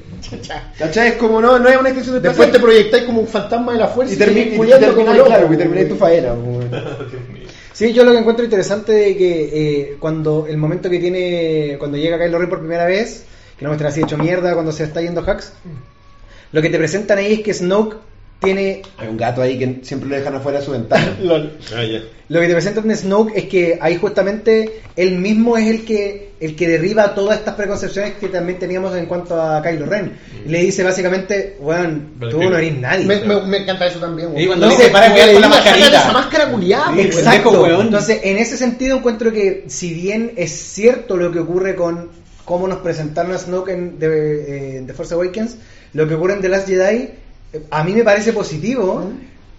¿Cachai? 0.79 1.09
Es 1.09 1.15
como, 1.15 1.41
no, 1.41 1.59
no 1.59 1.69
es 1.69 1.77
una 1.77 1.89
extensión 1.89 2.23
de 2.23 2.29
Después 2.29 2.53
te 2.53 2.61
proyectáis 2.61 3.05
como 3.05 3.21
un 3.21 3.27
fantasma 3.27 3.73
de 3.73 3.79
la 3.79 3.89
fuerza 3.89 4.13
y, 4.13 4.17
y 4.17 4.19
termináis, 4.19 4.55
claro, 4.61 5.43
y 5.43 5.49
weón. 5.49 5.59
termináis 5.59 5.89
tu 5.89 5.97
faena, 5.97 6.33
pues. 6.35 6.67
Sí, 7.77 7.93
yo 7.93 8.05
lo 8.05 8.13
que 8.13 8.19
encuentro 8.21 8.43
interesante 8.43 8.91
de 8.91 9.17
que 9.19 9.51
eh, 9.53 9.97
cuando 10.01 10.47
el 10.47 10.57
momento 10.57 10.89
que 10.89 10.99
tiene, 10.99 11.77
cuando 11.79 11.99
llega 11.99 12.19
Kylo 12.19 12.39
Ren 12.39 12.49
por 12.49 12.61
primera 12.61 12.87
vez, 12.87 13.25
que 13.59 13.65
no 13.67 13.69
muestra 13.69 13.91
así 13.91 14.01
hecho 14.01 14.17
mierda 14.17 14.55
cuando 14.55 14.73
se 14.73 14.85
está 14.85 15.03
yendo 15.03 15.21
Hux, 15.21 15.53
lo 16.53 16.63
que 16.63 16.71
te 16.71 16.79
presentan 16.79 17.19
ahí 17.19 17.35
es 17.35 17.41
que 17.41 17.53
Snoke 17.53 17.99
tiene 18.41 18.83
Hay 18.99 19.09
un 19.09 19.17
gato 19.17 19.41
ahí 19.43 19.59
que 19.59 19.81
siempre 19.83 20.09
lo 20.09 20.17
dejan 20.17 20.35
afuera 20.35 20.59
de 20.61 20.65
su 20.65 20.73
ventana. 20.73 21.17
Ah, 21.75 21.85
ya. 21.85 22.01
Lo 22.29 22.41
que 22.41 22.49
te 22.49 22.53
presentan 22.55 22.89
de 22.89 22.97
Snoke 22.97 23.37
es 23.37 23.45
que 23.45 23.79
ahí 23.81 23.97
justamente 23.99 24.81
él 24.97 25.13
mismo 25.19 25.57
es 25.57 25.69
el 25.69 25.85
que 25.85 26.31
el 26.41 26.55
que 26.57 26.69
derriba 26.69 27.15
todas 27.15 27.39
estas 27.39 27.55
preconcepciones 27.55 28.15
que 28.15 28.29
también 28.29 28.59
teníamos 28.59 28.95
en 28.97 29.07
cuanto 29.07 29.41
a 29.41 29.63
Kylo 29.63 29.87
Ren. 29.87 30.13
Y 30.45 30.49
le 30.49 30.59
dice 30.59 30.83
básicamente, 30.83 31.57
weón, 31.61 32.11
Pero 32.19 32.33
tú 32.33 32.43
no 32.43 32.59
eres 32.59 32.77
nadie. 32.79 33.07
Me, 33.07 33.21
me- 33.25 33.43
me 33.43 33.57
encanta 33.59 33.87
eso 33.87 34.01
también, 34.01 34.29
weón. 34.29 34.41
Y 34.41 34.47
cuando 34.49 34.67
No, 34.67 34.73
dice, 34.73 34.91
para 34.91 35.07
como 35.07 35.19
que 35.21 35.27
le 35.27 35.33
con 35.35 35.43
la 35.43 35.49
mascarita. 35.49 35.87
esa 35.99 36.13
máscara 36.13 36.51
culiada, 36.51 36.87
weón. 36.91 37.01
Exacto, 37.07 37.51
pendejo, 37.51 37.63
weón. 37.63 37.87
Entonces, 37.87 38.21
en 38.25 38.37
ese 38.39 38.57
sentido 38.57 38.97
encuentro 38.99 39.33
que 39.33 39.65
si 39.69 39.95
bien 39.95 40.33
es 40.37 40.51
cierto 40.51 41.17
lo 41.17 41.31
que 41.33 41.39
ocurre 41.39 41.75
con 41.77 42.11
cómo 42.45 42.67
nos 42.69 42.79
presentaron 42.79 43.33
a 43.33 43.39
Snoke 43.39 43.71
en 43.71 43.99
The, 43.99 44.07
eh, 44.07 44.77
en 44.79 44.87
The 44.89 44.93
Force 44.95 45.15
Awakens, 45.15 45.57
lo 45.95 46.07
que 46.09 46.15
ocurre 46.15 46.35
en 46.35 46.41
The 46.43 46.49
Last 46.49 46.69
Jedi, 46.69 47.11
a 47.71 47.85
mí 47.85 47.93
me 47.93 48.03
parece 48.05 48.33
positivo 48.33 49.11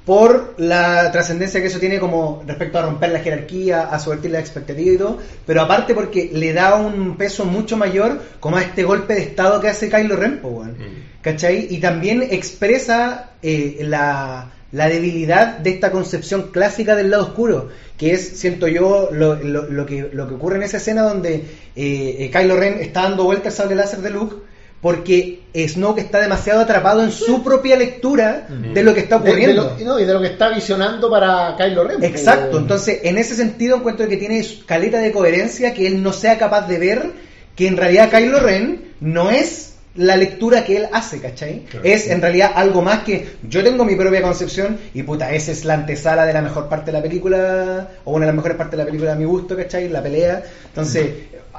por 0.06 0.53
la 0.58 1.11
trascendencia 1.11 1.59
que 1.59 1.67
eso 1.67 1.80
tiene 1.80 2.00
como 2.00 2.42
respecto 2.48 2.80
a 2.80 2.84
romper 2.84 3.09
la 3.11 3.19
jerarquía, 3.19 3.82
a 3.90 4.00
subvertir 4.00 4.32
la 4.32 4.40
expectativa 4.40 4.92
y 4.93 4.98
todo, 4.98 5.17
pero 5.45 5.61
aparte 5.61 5.93
porque 5.93 6.30
le 6.34 6.53
da 6.53 6.76
un 6.76 7.17
peso 7.17 7.43
mucho 7.43 7.76
mayor 7.76 8.22
como 8.40 8.56
a 8.56 8.61
este 8.61 8.84
golpe 8.84 9.16
de 9.16 9.22
estado 9.24 9.59
que 9.59 9.67
hace 9.67 9.90
Kylo 9.90 10.16
Ren, 10.16 10.40
po, 10.40 10.48
weón. 10.50 10.76
¿cachai? 11.22 11.67
Y 11.69 11.80
también 11.82 12.24
expresa 12.24 13.32
eh, 13.43 13.80
la, 13.82 14.51
la 14.72 14.88
debilidad 14.88 15.58
de 15.58 15.72
esta 15.72 15.92
concepción 15.92 16.51
clásica 16.53 16.95
del 16.95 17.09
lado 17.11 17.24
oscuro, 17.24 17.67
que 17.98 18.14
es, 18.14 18.40
siento 18.40 18.69
yo, 18.69 19.09
lo, 19.11 19.35
lo- 19.35 19.67
lo 19.69 19.85
que, 19.85 20.09
lo 20.14 20.26
que 20.30 20.35
ocurre 20.35 20.56
en 20.56 20.64
esa 20.64 20.77
escena 20.77 21.01
donde 21.01 21.34
eh, 21.35 22.16
eh, 22.19 22.32
Kylo 22.32 22.56
Ren 22.56 22.76
está 22.80 23.01
dando 23.03 23.26
vueltas 23.26 23.59
al 23.59 23.66
sable 23.66 23.76
láser 23.76 24.00
de 24.00 24.09
Luke, 24.11 24.38
porque 24.81 25.41
Snoke 25.56 25.99
está 26.01 26.19
demasiado 26.22 26.61
atrapado 26.61 27.03
en 27.03 27.11
su 27.11 27.43
propia 27.43 27.75
lectura 27.77 28.47
de 28.49 28.83
lo 28.83 28.93
que 28.93 28.99
está 29.01 29.17
De- 29.17 29.23
de 29.23 29.30
ocurriendo. 29.31 29.75
lo- 29.80 29.85
no, 29.85 29.99
y 29.99 30.06
de 30.06 30.14
lo 30.14 30.22
que 30.22 30.27
está 30.27 30.49
visionando 30.49 31.09
para 31.09 31.56
Kylo 31.57 31.83
Ren. 31.83 31.97
pues, 31.99 32.11
Exacto, 32.11 32.59
entonces 32.59 32.99
en 33.03 33.17
ese 33.17 33.35
sentido 33.35 33.77
encuentro 33.77 34.07
que 34.07 34.17
tiene 34.17 34.45
caleta 34.65 34.99
de 34.99 35.11
coherencia 35.11 35.73
que 35.73 35.88
él 35.88 36.03
no 36.03 36.14
sea 36.14 36.38
capaz 36.38 36.67
de 36.67 36.77
ver 36.77 37.11
que 37.56 37.67
en 37.67 37.75
realidad 37.77 38.09
Kylo 38.11 38.39
Ren 38.39 38.93
no 38.99 39.31
es 39.31 39.73
la 39.95 40.15
lectura 40.15 40.64
que 40.64 40.77
él 40.77 40.88
hace, 40.93 41.19
¿cachai? 41.19 41.61
Claro. 41.72 41.83
Es 41.83 42.07
en 42.07 42.22
realidad 42.22 42.51
algo 42.53 42.83
más 42.83 42.99
que 42.99 43.30
yo 43.49 43.64
tengo 43.64 43.83
mi 43.83 43.95
propia 43.95 44.22
concepción 44.22 44.77
y 44.93 45.01
puta, 45.01 45.31
esa 45.33 45.51
es 45.51 45.65
la 45.65 45.73
antesala 45.73 46.23
de 46.27 46.33
la 46.33 46.43
mejor 46.43 46.69
parte 46.69 46.91
de 46.91 46.97
la 46.97 47.01
película, 47.01 47.88
o 48.06 48.11
una 48.14 48.27
de 48.27 48.31
las 48.31 48.35
mejores 48.35 48.57
partes 48.57 48.73
de 48.73 48.77
la 48.77 48.85
película 48.85 49.14
a 49.14 49.15
mi 49.15 49.25
gusto, 49.25 49.57
¿cachai? 49.57 49.89
La 49.89 50.03
pelea. 50.03 50.43
Entonces, 50.67 51.09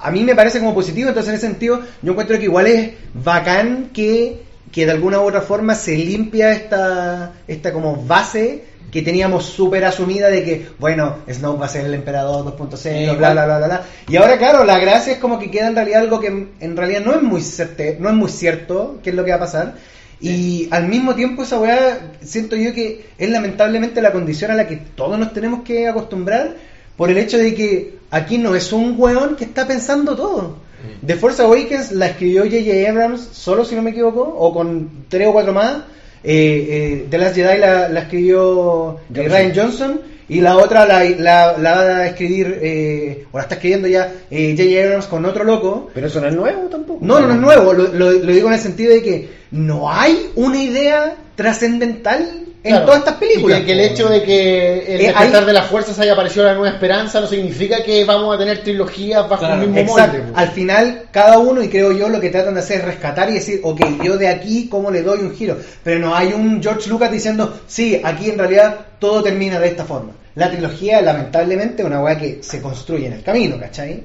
a 0.00 0.10
mí 0.10 0.24
me 0.24 0.34
parece 0.34 0.58
como 0.60 0.74
positivo, 0.74 1.08
entonces 1.08 1.30
en 1.30 1.36
ese 1.36 1.46
sentido 1.46 1.80
yo 2.02 2.12
encuentro 2.12 2.38
que 2.38 2.44
igual 2.44 2.66
es 2.66 2.90
bacán 3.14 3.90
que, 3.92 4.42
que 4.72 4.86
de 4.86 4.92
alguna 4.92 5.20
u 5.20 5.24
otra 5.26 5.40
forma 5.40 5.74
se 5.74 5.96
limpia 5.96 6.52
esta, 6.52 7.32
esta 7.46 7.72
como 7.72 7.96
base 8.04 8.64
que 8.90 9.02
teníamos 9.02 9.44
súper 9.44 9.84
asumida 9.84 10.28
de 10.30 10.42
que, 10.44 10.66
bueno, 10.78 11.16
Snoke 11.30 11.60
va 11.60 11.66
a 11.66 11.68
ser 11.68 11.84
el 11.84 11.92
emperador 11.92 12.44
2.0, 12.56 12.76
Sí, 12.76 13.16
bla, 13.18 13.32
bla, 13.32 13.44
bla, 13.44 13.58
bla, 13.58 13.66
bla. 13.66 13.82
Y 14.08 14.16
ahora, 14.16 14.38
claro, 14.38 14.64
la 14.64 14.78
gracia 14.78 15.12
es 15.12 15.18
como 15.18 15.38
que 15.38 15.50
queda 15.50 15.68
en 15.68 15.74
realidad 15.74 16.00
algo 16.00 16.20
que 16.20 16.28
en- 16.28 16.52
en 16.60 16.74
realidad 16.74 17.02
no 17.04 17.14
es 17.14 17.20
muy 17.22 17.42
certe, 17.42 17.98
no 18.00 18.08
es 18.08 18.14
muy 18.14 18.30
cierto 18.30 18.98
qué 19.02 19.10
es 19.10 19.16
lo 19.16 19.24
que 19.26 19.30
va 19.32 19.36
a 19.36 19.40
pasar. 19.40 19.74
Y 20.20 20.68
al 20.70 20.88
mismo 20.88 21.14
tiempo 21.14 21.42
esa 21.42 21.60
weá, 21.60 21.98
siento 22.22 22.56
yo 22.56 22.72
que 22.72 23.06
es 23.18 23.28
lamentablemente 23.30 24.00
la 24.00 24.10
condición 24.10 24.50
a 24.50 24.54
la 24.54 24.66
que 24.66 24.76
todos 24.76 25.18
nos 25.18 25.34
tenemos 25.34 25.62
que 25.64 25.86
acostumbrar 25.86 26.54
por 26.98 27.10
el 27.10 27.16
hecho 27.16 27.38
de 27.38 27.54
que 27.54 27.94
aquí 28.10 28.36
no 28.36 28.54
es 28.54 28.70
un 28.74 28.94
weón 28.98 29.36
que 29.36 29.44
está 29.44 29.66
pensando 29.66 30.14
todo. 30.14 30.56
The 31.04 31.14
Force 31.16 31.40
Awakens 31.42 31.92
la 31.92 32.08
escribió 32.08 32.42
J.J. 32.44 32.90
Abrams 32.90 33.20
solo, 33.32 33.64
si 33.64 33.74
no 33.74 33.80
me 33.82 33.90
equivoco, 33.90 34.20
o 34.22 34.52
con 34.52 34.90
tres 35.08 35.26
o 35.28 35.32
cuatro 35.32 35.52
más. 35.54 35.78
Eh, 36.24 36.66
eh, 37.02 37.06
The 37.08 37.18
Last 37.18 37.34
Jedi 37.36 37.58
la, 37.58 37.88
la 37.88 38.00
escribió 38.00 38.98
eh, 38.98 39.14
Johnson. 39.14 39.32
Ryan 39.32 39.52
Johnson 39.54 40.00
y 40.28 40.40
la 40.40 40.56
otra 40.58 40.84
la, 40.86 41.02
la- 41.04 41.56
la 41.56 41.74
va 41.74 41.80
a 41.98 42.06
escribir, 42.08 42.58
eh, 42.60 43.24
o 43.32 43.36
la 43.38 43.42
está 43.44 43.54
escribiendo 43.54 43.88
ya 43.88 44.12
eh, 44.30 44.54
J.J. 44.58 44.84
Abrams 44.84 45.06
con 45.06 45.24
otro 45.24 45.44
loco. 45.44 45.90
Pero 45.94 46.08
eso 46.08 46.20
no 46.20 46.26
es 46.28 46.34
nuevo 46.34 46.62
tampoco. 46.68 46.98
No, 47.04 47.20
no, 47.20 47.28
no 47.28 47.34
es 47.34 47.40
nuevo, 47.40 47.72
lo, 47.72 47.88
lo- 47.92 48.12
lo 48.12 48.32
digo 48.32 48.48
en 48.48 48.54
el 48.54 48.60
sentido 48.60 48.92
de 48.92 49.02
que 49.02 49.28
no 49.52 49.90
hay 49.90 50.30
una 50.34 50.62
idea 50.62 51.16
trascendental 51.36 52.46
en 52.68 52.76
Claro. 52.76 52.86
todas 52.86 52.98
estas 53.00 53.14
películas. 53.14 53.58
Y 53.58 53.60
que, 53.62 53.66
que 53.66 53.72
el 53.72 53.80
hecho 53.80 54.08
de 54.08 54.22
que 54.22 54.78
el 54.94 55.00
Eh, 55.00 55.04
despertar 55.06 55.40
hay- 55.42 55.46
de 55.46 55.52
las 55.52 55.66
fuerzas 55.66 55.98
haya 55.98 56.12
aparecido 56.12 56.44
la 56.44 56.54
nueva 56.54 56.68
esperanza 56.74 57.20
no 57.20 57.26
significa 57.26 57.82
que 57.82 58.04
vamos 58.04 58.34
a 58.34 58.38
tener 58.38 58.62
trilogías 58.62 59.28
bajo 59.28 59.44
Claro, 59.44 59.62
el 59.62 59.68
mismo 59.68 59.92
Exacto. 59.98 60.18
molde. 60.18 60.32
Al 60.34 60.48
final, 60.50 61.02
cada 61.10 61.38
uno, 61.38 61.62
y 61.62 61.68
creo 61.68 61.92
yo, 61.92 62.08
lo 62.08 62.20
que 62.20 62.30
tratan 62.30 62.54
de 62.54 62.60
hacer 62.60 62.78
es 62.80 62.84
rescatar 62.84 63.28
y 63.30 63.34
decir, 63.34 63.60
ok, 63.62 63.80
yo 64.02 64.16
de 64.16 64.28
aquí, 64.28 64.68
¿cómo 64.68 64.90
le 64.90 65.02
doy 65.02 65.20
un 65.20 65.34
giro? 65.34 65.56
Pero 65.82 65.98
no 66.00 66.14
hay 66.14 66.32
un 66.32 66.62
George 66.62 66.88
Lucas 66.88 67.10
diciendo, 67.10 67.60
sí, 67.66 68.00
aquí 68.02 68.30
en 68.30 68.38
realidad 68.38 68.76
todo 68.98 69.22
termina 69.22 69.58
de 69.58 69.68
esta 69.68 69.84
forma. 69.84 70.12
La 70.34 70.48
trilogía, 70.50 71.00
lamentablemente, 71.02 71.82
es 71.82 71.86
una 71.86 72.00
weá 72.00 72.16
que 72.16 72.38
se 72.42 72.62
construye 72.62 73.06
en 73.08 73.14
el 73.14 73.22
camino, 73.24 73.58
¿cachai? 73.58 74.04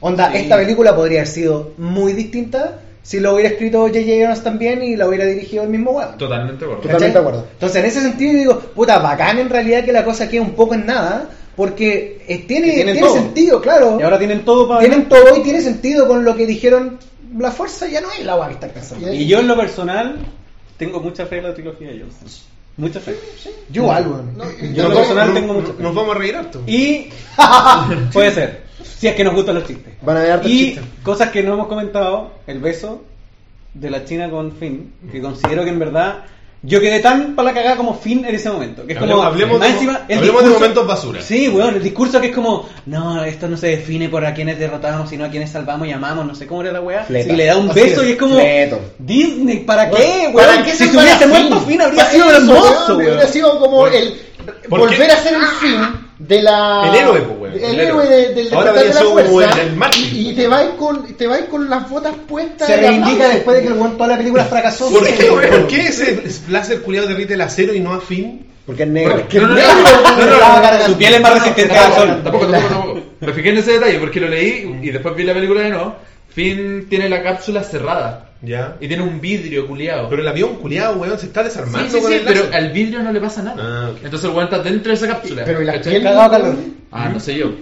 Onda, 0.00 0.30
Sí. 0.30 0.38
esta 0.38 0.56
película 0.56 0.94
podría 0.94 1.20
haber 1.20 1.28
sido 1.28 1.72
muy 1.78 2.12
distinta 2.12 2.78
si 3.02 3.18
lo 3.18 3.34
hubiera 3.34 3.50
escrito 3.50 3.80
J.J. 3.80 4.12
Abrams 4.14 4.42
también 4.42 4.82
y 4.82 4.96
la 4.96 5.08
hubiera 5.08 5.24
dirigido 5.24 5.64
el 5.64 5.70
mismo 5.70 5.90
weón. 5.90 6.16
Totalmente 6.18 6.64
de 6.64 6.70
acuerdo. 6.70 6.82
Totalmente 6.82 7.18
acuerdo. 7.18 7.46
Entonces, 7.52 7.76
en 7.78 7.84
ese 7.86 8.00
sentido, 8.00 8.32
digo, 8.32 8.60
puta, 8.60 8.98
bacán 8.98 9.38
en 9.38 9.50
realidad 9.50 9.84
que 9.84 9.92
la 9.92 10.04
cosa 10.04 10.28
quede 10.28 10.40
un 10.40 10.52
poco 10.52 10.74
en 10.74 10.86
nada, 10.86 11.28
porque 11.56 12.24
eh, 12.28 12.44
tiene, 12.46 12.72
tiene 12.72 13.00
todo. 13.00 13.14
sentido, 13.14 13.60
claro. 13.60 13.98
Y 13.98 14.02
ahora 14.02 14.18
tienen 14.18 14.44
todo 14.44 14.68
para... 14.68 14.80
Tienen 14.80 15.08
todo 15.08 15.36
y 15.36 15.42
tiene 15.42 15.60
sentido 15.60 16.06
con 16.06 16.24
lo 16.24 16.36
que 16.36 16.46
dijeron. 16.46 16.98
La 17.36 17.50
fuerza 17.50 17.88
ya 17.88 18.00
no 18.00 18.10
es 18.12 18.24
la 18.24 18.32
agua 18.34 18.48
que 18.48 18.54
están 18.54 18.70
pensando. 18.70 19.12
Y 19.12 19.26
yo 19.26 19.40
en 19.40 19.48
lo 19.48 19.56
personal 19.56 20.16
tengo 20.76 21.00
mucha 21.00 21.26
fe 21.26 21.38
en 21.38 21.44
la 21.44 21.54
trilogía 21.54 21.88
de 21.88 22.00
Johnson. 22.00 22.28
Mucha 22.76 23.00
fe. 23.00 23.16
Yo 23.70 23.82
igual, 23.82 24.06
weón. 24.08 24.74
Yo 24.74 24.84
en 24.84 24.88
lo 24.88 24.94
personal 24.94 25.34
tengo 25.34 25.54
mucha 25.54 25.72
fe. 25.72 25.82
Nos 25.82 25.94
vamos 25.94 26.16
a 26.16 26.18
reír 26.18 26.36
harto. 26.36 26.62
Y 26.66 27.08
puede 28.12 28.32
ser, 28.32 28.61
si 28.84 29.08
es 29.08 29.14
que 29.14 29.24
nos 29.24 29.34
gustan 29.34 29.56
los 29.56 29.66
chistes. 29.66 29.94
Van 30.02 30.16
a 30.16 30.20
haber 30.20 30.32
hartos 30.32 30.50
Y 30.50 30.58
chistes. 30.58 30.84
cosas 31.02 31.30
que 31.30 31.42
no 31.42 31.54
hemos 31.54 31.66
comentado, 31.66 32.32
el 32.46 32.58
beso 32.60 33.02
de 33.74 33.90
la 33.90 34.04
China 34.04 34.30
con 34.30 34.52
Finn, 34.52 34.92
que 35.10 35.20
considero 35.20 35.64
que 35.64 35.70
en 35.70 35.78
verdad 35.78 36.24
yo 36.64 36.78
quedé 36.80 37.00
tan 37.00 37.34
para 37.34 37.48
la 37.48 37.54
cagada 37.54 37.76
como 37.76 37.94
Finn 37.94 38.24
en 38.24 38.36
ese 38.36 38.48
momento. 38.48 38.86
Que 38.86 38.92
es 38.92 38.98
Hablemos- 38.98 39.16
como, 39.16 39.22
hablemos 39.28 39.58
más 39.58 39.68
de- 39.68 39.74
encima, 39.74 40.00
el 40.06 40.18
hablemos 40.18 40.42
de 40.42 40.48
discurso- 40.48 40.52
momentos 40.60 40.86
basura. 40.86 41.20
Sí, 41.22 41.48
weón, 41.48 41.74
el 41.74 41.82
discurso 41.82 42.20
que 42.20 42.28
es 42.28 42.34
como, 42.34 42.68
no, 42.86 43.24
esto 43.24 43.48
no 43.48 43.56
se 43.56 43.66
define 43.68 44.08
por 44.08 44.24
a 44.24 44.32
quienes 44.32 44.58
derrotamos, 44.60 45.10
sino 45.10 45.24
a 45.24 45.28
quienes 45.28 45.50
salvamos 45.50 45.88
y 45.88 45.90
amamos, 45.90 46.24
no 46.24 46.34
sé 46.36 46.46
cómo 46.46 46.62
era 46.62 46.70
la 46.70 46.80
weá. 46.80 47.04
Y 47.08 47.32
le 47.32 47.46
da 47.46 47.56
un 47.56 47.68
Así 47.70 47.80
beso 47.80 48.02
es, 48.02 48.08
y 48.10 48.12
es 48.12 48.16
como, 48.18 48.36
fleto. 48.36 48.80
Disney, 48.98 49.58
¿para 49.64 49.90
qué, 49.90 50.30
weón? 50.32 50.34
¿Para 50.34 50.62
qué 50.62 50.70
si 50.70 50.84
se 50.88 50.96
hubiese 50.96 51.26
muerto 51.26 51.60
Finn 51.62 51.80
habría 51.82 52.04
sido 52.10 52.30
hermoso, 52.30 52.96
weón. 52.96 53.10
Habría 53.12 53.26
sido 53.26 53.58
como 53.58 53.76
Bueno, 53.78 53.96
el 53.96 54.14
¿por 54.68 54.78
volver 54.80 54.98
qué? 54.98 55.12
a 55.12 55.16
ser 55.16 55.34
el 55.34 55.42
fin 55.60 55.80
de 56.28 56.42
la 56.42 56.88
El 56.88 56.94
héroe, 57.00 57.20
pues, 57.22 57.38
weón, 57.40 57.52
el, 57.54 57.64
el 57.64 57.80
héroe 57.80 58.04
héroe. 58.04 58.16
de- 58.28 58.34
del 58.34 58.54
Ahora 58.54 58.72
de 58.72 58.84
la 58.94 59.00
fuerza 59.02 59.60
el- 59.62 59.68
el 59.68 59.76
mártir. 59.76 60.12
y, 60.12 60.28
y 60.30 60.34
te 60.36 60.46
vas 60.48 60.64
con 60.78 61.16
te 61.16 61.26
vas 61.26 61.40
con 61.50 61.68
las 61.68 61.88
botas 61.90 62.14
puestas 62.28 62.68
Se 62.68 62.76
reivindica 62.76 63.28
después 63.28 63.56
de 63.56 63.62
que 63.62 63.68
el 63.68 63.74
weón 63.74 63.96
toda 63.96 64.08
la 64.10 64.16
película 64.18 64.44
fracasó. 64.44 64.90
¿Por 64.90 65.04
qué. 65.06 65.24
¿Por 65.24 65.66
qué 65.66 65.80
ese 65.88 66.22
láser 66.48 66.82
culiado 66.82 67.08
derrite 67.08 67.34
el 67.34 67.40
acero 67.40 67.74
y 67.74 67.80
no 67.80 67.92
a 67.94 68.00
Finn? 68.00 68.46
Porque 68.64 68.84
es 68.84 68.88
negro. 68.88 69.16
Porque- 69.16 69.40
No, 69.40 69.48
no, 69.48 69.54
no, 69.54 69.60
no, 69.60 70.26
no, 70.26 70.26
no, 70.26 70.78
no. 70.78 70.86
Su 70.86 70.96
piel 70.96 71.14
es 71.14 71.20
más 71.20 71.34
resistente 71.34 71.76
al 71.76 71.92
sol. 71.94 72.08
Tampoco, 72.22 72.46
tampoco, 72.46 72.74
tampoco. 72.74 73.00
Me 73.20 73.32
fijé 73.32 73.48
en 73.50 73.58
ese 73.58 73.72
detalle 73.72 73.98
porque 73.98 74.20
lo 74.20 74.28
leí 74.28 74.78
y 74.82 74.90
después 74.90 75.16
vi 75.16 75.24
la 75.24 75.34
película 75.34 75.62
de 75.62 75.70
nuevo. 75.70 75.96
Finn 76.28 76.86
tiene 76.88 77.08
la 77.08 77.22
cápsula 77.22 77.62
cerrada 77.64 78.30
Ya. 78.42 78.76
y 78.80 78.88
tiene 78.88 79.02
un 79.04 79.20
vidrio 79.20 79.66
culiado. 79.68 80.08
Pero 80.08 80.22
el 80.22 80.28
avión 80.28 80.56
culiado, 80.56 80.96
weón, 80.96 81.18
se 81.18 81.26
está 81.26 81.40
Sí, 81.42 81.48
desarmando 81.48 81.88
sí, 81.88 82.00
con 82.02 82.10
sí, 82.10 82.18
el 82.18 82.24
pero 82.24 82.44
al 82.52 82.70
vidrio 82.72 83.02
no 83.02 83.12
le 83.12 83.20
pasa 83.20 83.42
nada. 83.42 83.56
Ah. 83.58 83.90
Entonces 84.02 84.24
el 84.28 84.34
weón 84.36 84.44
está 84.44 84.58
dentro 84.58 84.90
de 84.90 84.94
esa 84.96 85.06
cápsula. 85.08 85.42
pero 85.44 85.62
y 85.62 85.64
la 85.64 85.80
piel 85.80 86.02
Cagado 86.02 86.30
calor. 86.30 86.54
Ah, 86.90 87.08
no 87.08 87.20
sé 87.20 87.36
yo. 87.36 87.52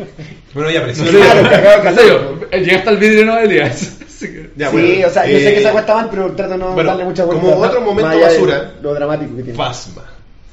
Bueno, 0.54 0.70
ya, 0.70 0.80
pero 0.84 0.88
No 0.88 1.04
sé 1.04 1.12
yo. 1.12 1.84
No 1.84 1.94
sé 1.94 2.08
yo. 2.08 2.58
Llegué 2.58 2.74
hasta 2.76 2.90
el 2.90 2.96
vidrio 2.96 3.24
no 3.26 3.38
Elías. 3.38 3.96
Ya, 4.54 4.68
sí, 4.68 4.72
bueno, 4.76 5.06
o 5.06 5.10
sea, 5.10 5.26
yo 5.26 5.38
eh, 5.38 5.40
sé 5.44 5.54
que 5.54 5.60
esa 5.60 5.72
cuesta 5.72 5.94
mal, 5.94 6.08
pero 6.10 6.30
trato 6.32 6.52
de 6.52 6.58
no 6.58 6.72
bueno, 6.72 6.90
darle 6.90 7.04
mucha 7.04 7.24
vuelta. 7.24 7.42
como 7.42 7.56
otro 7.62 7.80
momento 7.80 8.20
basura. 8.20 8.72
Lo 8.82 8.92
dramático 8.92 9.34
que 9.36 9.42
tiene. 9.44 9.56
Fasma. 9.56 10.02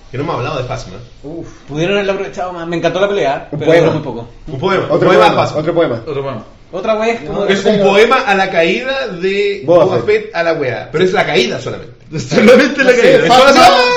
Que 0.09 0.17
no 0.17 0.23
hemos 0.23 0.35
hablado 0.37 0.61
de 0.61 0.63
Fasma. 0.63 0.93
Uf. 1.23 1.47
Pudieron 1.67 1.95
haberlo 1.95 2.13
aprovechado 2.13 2.53
más. 2.53 2.65
Me 2.65 2.77
encantó 2.77 3.01
la 3.01 3.09
pelea, 3.09 3.49
Un 3.51 3.59
pero 3.59 3.71
poema. 3.71 3.91
muy 3.91 4.01
poco. 4.03 4.29
Un 4.47 4.57
poema. 4.59 4.83
Otro 4.85 4.93
un 5.09 5.15
poema 5.15 5.35
poema, 5.35 5.43
otro 5.57 5.73
poema. 5.73 5.95
Otro 6.07 6.23
bueno. 6.23 6.45
Otra 6.71 6.95
vez, 6.95 7.21
como 7.25 7.45
Es 7.45 7.63
un 7.65 7.79
poema 7.79 8.17
a 8.21 8.35
la 8.35 8.49
caída 8.49 9.07
de 9.07 9.61
Boba 9.65 9.85
Boba 9.85 9.97
Fett. 10.03 10.05
Fett 10.25 10.35
a 10.35 10.43
la 10.43 10.53
wea. 10.53 10.89
Pero 10.91 11.03
es 11.03 11.13
la 11.13 11.25
caída 11.25 11.59
solamente. 11.61 11.95
Solamente 12.17 12.85
la 12.85 12.91
No 12.93 12.97
caída. 13.01 13.17
es 13.17 13.27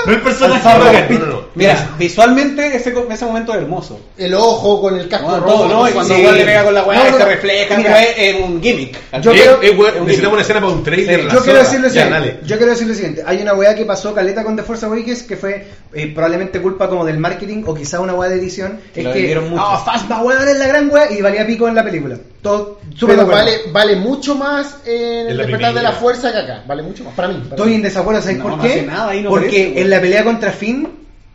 No 0.07 0.13
hay 0.13 0.17
personaje 0.19 0.69
No, 0.69 1.19
no, 1.19 1.19
no, 1.19 1.27
no. 1.27 1.41
Mira, 1.55 1.91
visualmente 1.97 2.67
ese, 2.75 2.93
ese 3.09 3.25
momento 3.25 3.53
es 3.55 3.59
hermoso. 3.59 4.01
El 4.19 4.35
ojo 4.35 4.81
con 4.81 4.97
el 4.99 5.09
casco 5.09 5.27
Bueno, 5.29 5.45
rojo. 5.45 5.57
todo, 5.59 5.69
¿no? 5.69 5.89
Y 5.89 5.93
cuando 5.93 6.15
sí. 6.15 6.21
igual 6.21 6.39
le 6.39 6.45
pega 6.45 6.65
con 6.65 6.75
la 6.75 6.83
weá, 6.85 7.05
No, 7.05 7.11
no, 7.13 7.19
se 7.19 7.25
refleja, 7.25 7.77
mira. 7.77 8.03
es, 8.03 8.15
es 8.19 8.41
un 8.41 8.61
gimmick. 8.61 8.99
Yo 9.21 9.31
creo- 9.33 9.63
eh, 9.63 9.71
es 9.71 10.01
necesitamos 10.01 10.33
una 10.33 10.43
escena 10.43 10.61
para 10.61 10.73
un 10.73 10.83
trailer. 10.83 11.21
Sí. 11.23 11.29
Yo 11.33 11.41
quiero 11.43 11.59
decir 11.61 11.81
lo 11.81 11.89
Ya, 11.89 12.03
siguiente. 12.05 12.41
Yo 12.47 12.57
quiero 12.57 12.73
decir 12.73 12.89
lo 12.89 12.95
siguiente. 12.95 13.23
Hay 13.27 13.43
una 13.43 13.55
weá 13.55 13.75
que 13.77 13.85
pasó 13.85 14.13
caleta 14.13 14.43
con 14.43 14.57
The 14.57 14.63
Force 14.65 14.87
Awakens 14.87 15.23
que 15.23 15.37
fue 15.37 15.67
eh, 15.95 16.07
probablemente 16.13 16.61
culpa 16.61 16.89
como 16.89 17.05
del 17.05 17.19
marketing 17.19 17.63
o 17.67 17.75
quizá 17.75 18.01
una 18.01 18.15
weá 18.15 18.29
de 18.29 18.37
edición. 18.39 18.81
Que 18.93 19.01
es 19.03 19.07
lo 19.07 19.13
que 19.13 19.55
ah, 19.57 19.81
Phasma 19.85 20.21
weón 20.23 20.49
es 20.49 20.59
la 20.59 20.67
gran 20.67 20.91
weá 20.91 21.13
y 21.13 21.23
valía 21.23 21.47
pico 21.47 21.69
en 21.69 21.77
la 21.77 21.85
película. 21.85 22.17
Todo 22.43 22.60
súper 22.95 23.17
Pero 23.17 23.17
de 23.17 23.23
acuerdo. 23.23 23.31
vale, 23.45 23.53
vale 23.73 23.97
mucho 23.97 24.35
más 24.35 24.77
en 24.87 24.93
el 24.93 25.29
En 25.31 25.37
la 25.37 25.43
despertar 25.45 25.69
de 25.69 25.73
primera. 25.75 25.83
la 25.83 25.93
fuerza 25.93 26.33
que 26.33 26.39
acá. 26.39 26.63
Vale 26.67 26.83
mucho 26.83 27.05
más. 27.05 27.15
Para 27.15 27.29
mí. 27.29 27.35
para 27.35 27.51
Estoy 27.57 27.69
mí. 27.71 27.75
en 27.77 27.83
desacuerdo, 27.83 28.23
¿sabes 28.23 28.39
No, 28.39 28.43
por 28.45 28.57
no 28.57 28.63
qué? 28.63 28.69
hace 28.71 28.83
nada 28.83 29.11
ahí, 29.11 29.23
no 29.23 29.31
Porque 29.31 29.47
aparece, 29.49 29.81
en 29.83 29.91
la 29.91 30.01
pelea 30.01 30.25
contra 30.25 30.51
Finn, 30.53 30.89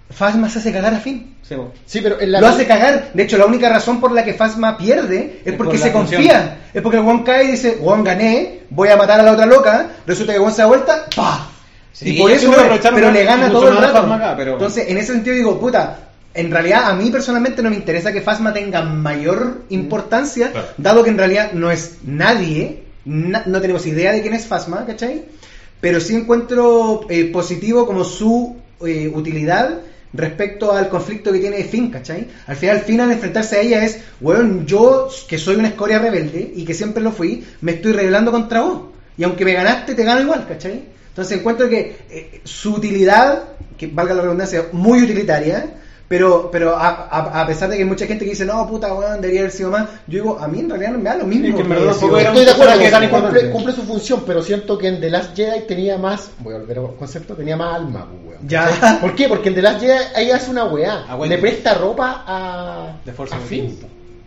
Phasma 0.10 0.50
se 0.50 0.60
hace 0.60 0.72
cagar 0.72 0.94
a 0.94 1.00
Finn. 1.00 1.36
Sí, 1.42 1.56
po. 1.56 1.72
Sí, 1.86 2.00
pero 2.02 2.20
en 2.20 2.32
la 2.32 2.42
Lo 2.42 2.48
hace 2.48 2.66
cagar. 2.66 3.12
De 3.14 3.24
hecho, 3.24 3.38
la 3.38 3.46
única 3.46 3.70
razón 3.70 4.00
por 4.00 4.12
la 4.12 4.24
que 4.24 4.34
Phasma 4.34 4.78
pierde 4.78 5.40
es 5.44 5.52
Es 5.52 5.58
porque 5.58 5.78
por 5.78 5.84
se 5.88 5.92
función. 5.92 6.22
confía. 6.24 6.58
Es 6.74 6.82
porque 6.82 6.98
el 6.98 7.04
Juan 7.04 7.24
cae 7.24 7.44
y 7.46 7.52
dice, 7.52 7.78
Juan 7.82 8.04
gané, 8.04 8.62
voy 8.70 8.90
a 8.90 8.96
matar 8.98 9.20
a 9.20 9.24
la 9.24 9.32
otra 9.34 9.46
loca. 9.46 9.88
Resulta 10.08 10.34
que 10.34 10.40
Juan 10.40 10.54
se 10.54 10.62
da 10.62 10.68
vuelta, 10.68 11.06
¡pah! 11.16 11.48
Sí, 11.92 12.16
y 12.16 12.20
por 12.20 12.30
eso, 12.32 12.52
aprovecharon 12.52 12.96
pero 12.96 13.08
más- 13.08 13.16
le 13.16 13.24
gana 13.24 13.50
todo 13.52 13.68
el 13.68 13.74
más 13.76 13.84
rato. 13.84 13.94
Phasma 13.94 14.16
acá, 14.16 14.34
pero- 14.36 14.54
Entonces, 14.54 14.86
en 14.90 14.98
ese 14.98 15.14
sentido 15.14 15.36
digo, 15.36 15.60
puta, 15.60 16.00
en 16.36 16.52
realidad 16.52 16.90
a 16.90 16.96
mí 16.96 17.10
personalmente 17.12 17.62
no 17.64 17.70
me 17.70 17.76
interesa 17.78 18.12
que 18.12 18.22
Phasma 18.22 18.54
tenga 18.54 18.82
mayor 18.84 19.64
importancia, 19.70 20.52
Claro. 20.52 20.68
dado 20.78 21.04
que 21.04 21.10
en 21.10 21.18
realidad 21.18 21.52
no 21.54 21.72
es 21.72 21.98
nadie, 22.06 22.84
na- 23.06 23.44
no 23.46 23.62
tenemos 23.62 23.86
idea 23.88 24.12
de 24.12 24.22
quién 24.22 24.34
es 24.34 24.46
Phasma, 24.46 24.86
¿cachai? 24.86 25.24
Pero 25.82 26.00
sí 26.00 26.16
encuentro 26.16 27.06
eh, 27.10 27.26
positivo 27.32 27.86
como 27.86 28.04
su 28.04 28.56
eh, 28.86 29.12
utilidad 29.14 29.80
respecto 30.14 30.72
al 30.72 30.88
conflicto 30.90 31.32
que 31.32 31.40
tiene 31.40 31.64
Finn, 31.64 31.90
¿cachai? 31.92 32.28
Al 32.48 32.56
final, 32.56 32.80
Finn 32.80 33.02
al 33.02 33.12
enfrentarse 33.12 33.58
a 33.58 33.62
ella 33.62 33.84
es, 33.84 34.00
weón, 34.22 34.66
yo 34.66 35.10
que 35.28 35.38
soy 35.38 35.56
una 35.58 35.68
escoria 35.70 36.00
rebelde 36.00 36.54
y 36.56 36.64
que 36.66 36.74
siempre 36.74 37.04
lo 37.04 37.12
fui, 37.12 37.44
me 37.62 37.74
estoy 37.74 37.92
rebelando 37.92 38.32
contra 38.32 38.62
vos. 38.62 38.82
Y 39.18 39.24
aunque 39.24 39.44
me 39.46 39.54
ganaste, 39.54 39.94
te 39.96 40.04
gano 40.04 40.22
igual, 40.22 40.46
¿cachai? 40.48 40.84
Entonces 41.10 41.38
encuentro 41.38 41.68
que 41.70 41.98
eh, 42.10 42.42
su 42.44 42.74
utilidad, 42.76 43.44
que 43.78 43.88
valga 43.88 44.14
la 44.14 44.22
redundancia, 44.24 44.66
muy 44.72 45.02
utilitaria, 45.04 45.66
pero 46.08 46.50
pero 46.52 46.76
a, 46.76 46.88
a- 47.10 47.42
a 47.42 47.48
pesar 47.48 47.70
de 47.70 47.76
que 47.78 47.84
hay 47.84 47.88
mucha 47.90 48.06
gente 48.06 48.26
que 48.26 48.32
dice, 48.32 48.46
no, 48.46 48.68
puta, 48.68 48.94
weón, 48.94 49.22
debería 49.22 49.42
haber 49.42 49.52
sido 49.52 49.72
más, 49.72 49.88
yo 50.08 50.22
digo, 50.22 50.38
a 50.40 50.48
mí 50.48 50.60
en 50.60 50.70
realidad 50.70 50.92
no 50.92 50.98
me 51.00 51.04
da 51.10 51.16
lo 51.18 51.26
mismo. 51.26 51.48
Es 51.48 51.56
que 51.56 51.64
que 51.64 51.94
sido- 51.94 52.18
era 52.20 52.32
un 52.32 52.38
Estoy 52.38 52.46
de 52.46 52.52
acuerdo, 52.52 52.72
tan 52.74 52.80
cumple, 52.82 53.06
importante. 53.06 53.52
cumple 53.52 53.74
su 53.74 53.82
función, 53.84 54.24
pero 54.26 54.42
siento 54.44 54.78
que 54.78 54.88
en 54.88 55.00
The 55.00 55.10
Last 55.10 55.36
Jedi 55.36 55.62
tenía 55.68 55.98
más, 55.98 56.30
voy 56.40 56.54
a 56.54 56.58
volver 56.60 56.80
al 56.80 56.96
concepto, 56.96 57.34
tenía 57.36 57.58
más 57.58 57.76
alma, 57.76 58.06
pues, 58.10 58.36
weón. 58.38 58.48
Ya. 58.48 59.00
¿Por 59.02 59.16
qué? 59.16 59.28
Porque 59.28 59.50
en 59.50 59.56
The 59.56 59.62
Last 59.62 59.80
Jedi 59.82 59.98
ahí 60.16 60.32
hace 60.32 60.52
una 60.52 60.66
weá, 60.66 61.06
Ah, 61.10 61.16
bueno. 61.16 61.34
le 61.36 61.42
presta 61.42 61.74
ropa 61.74 62.24
a, 62.28 62.92
The 63.06 63.12
Force 63.14 63.34
a. 63.34 63.38
Finn. 63.40 63.78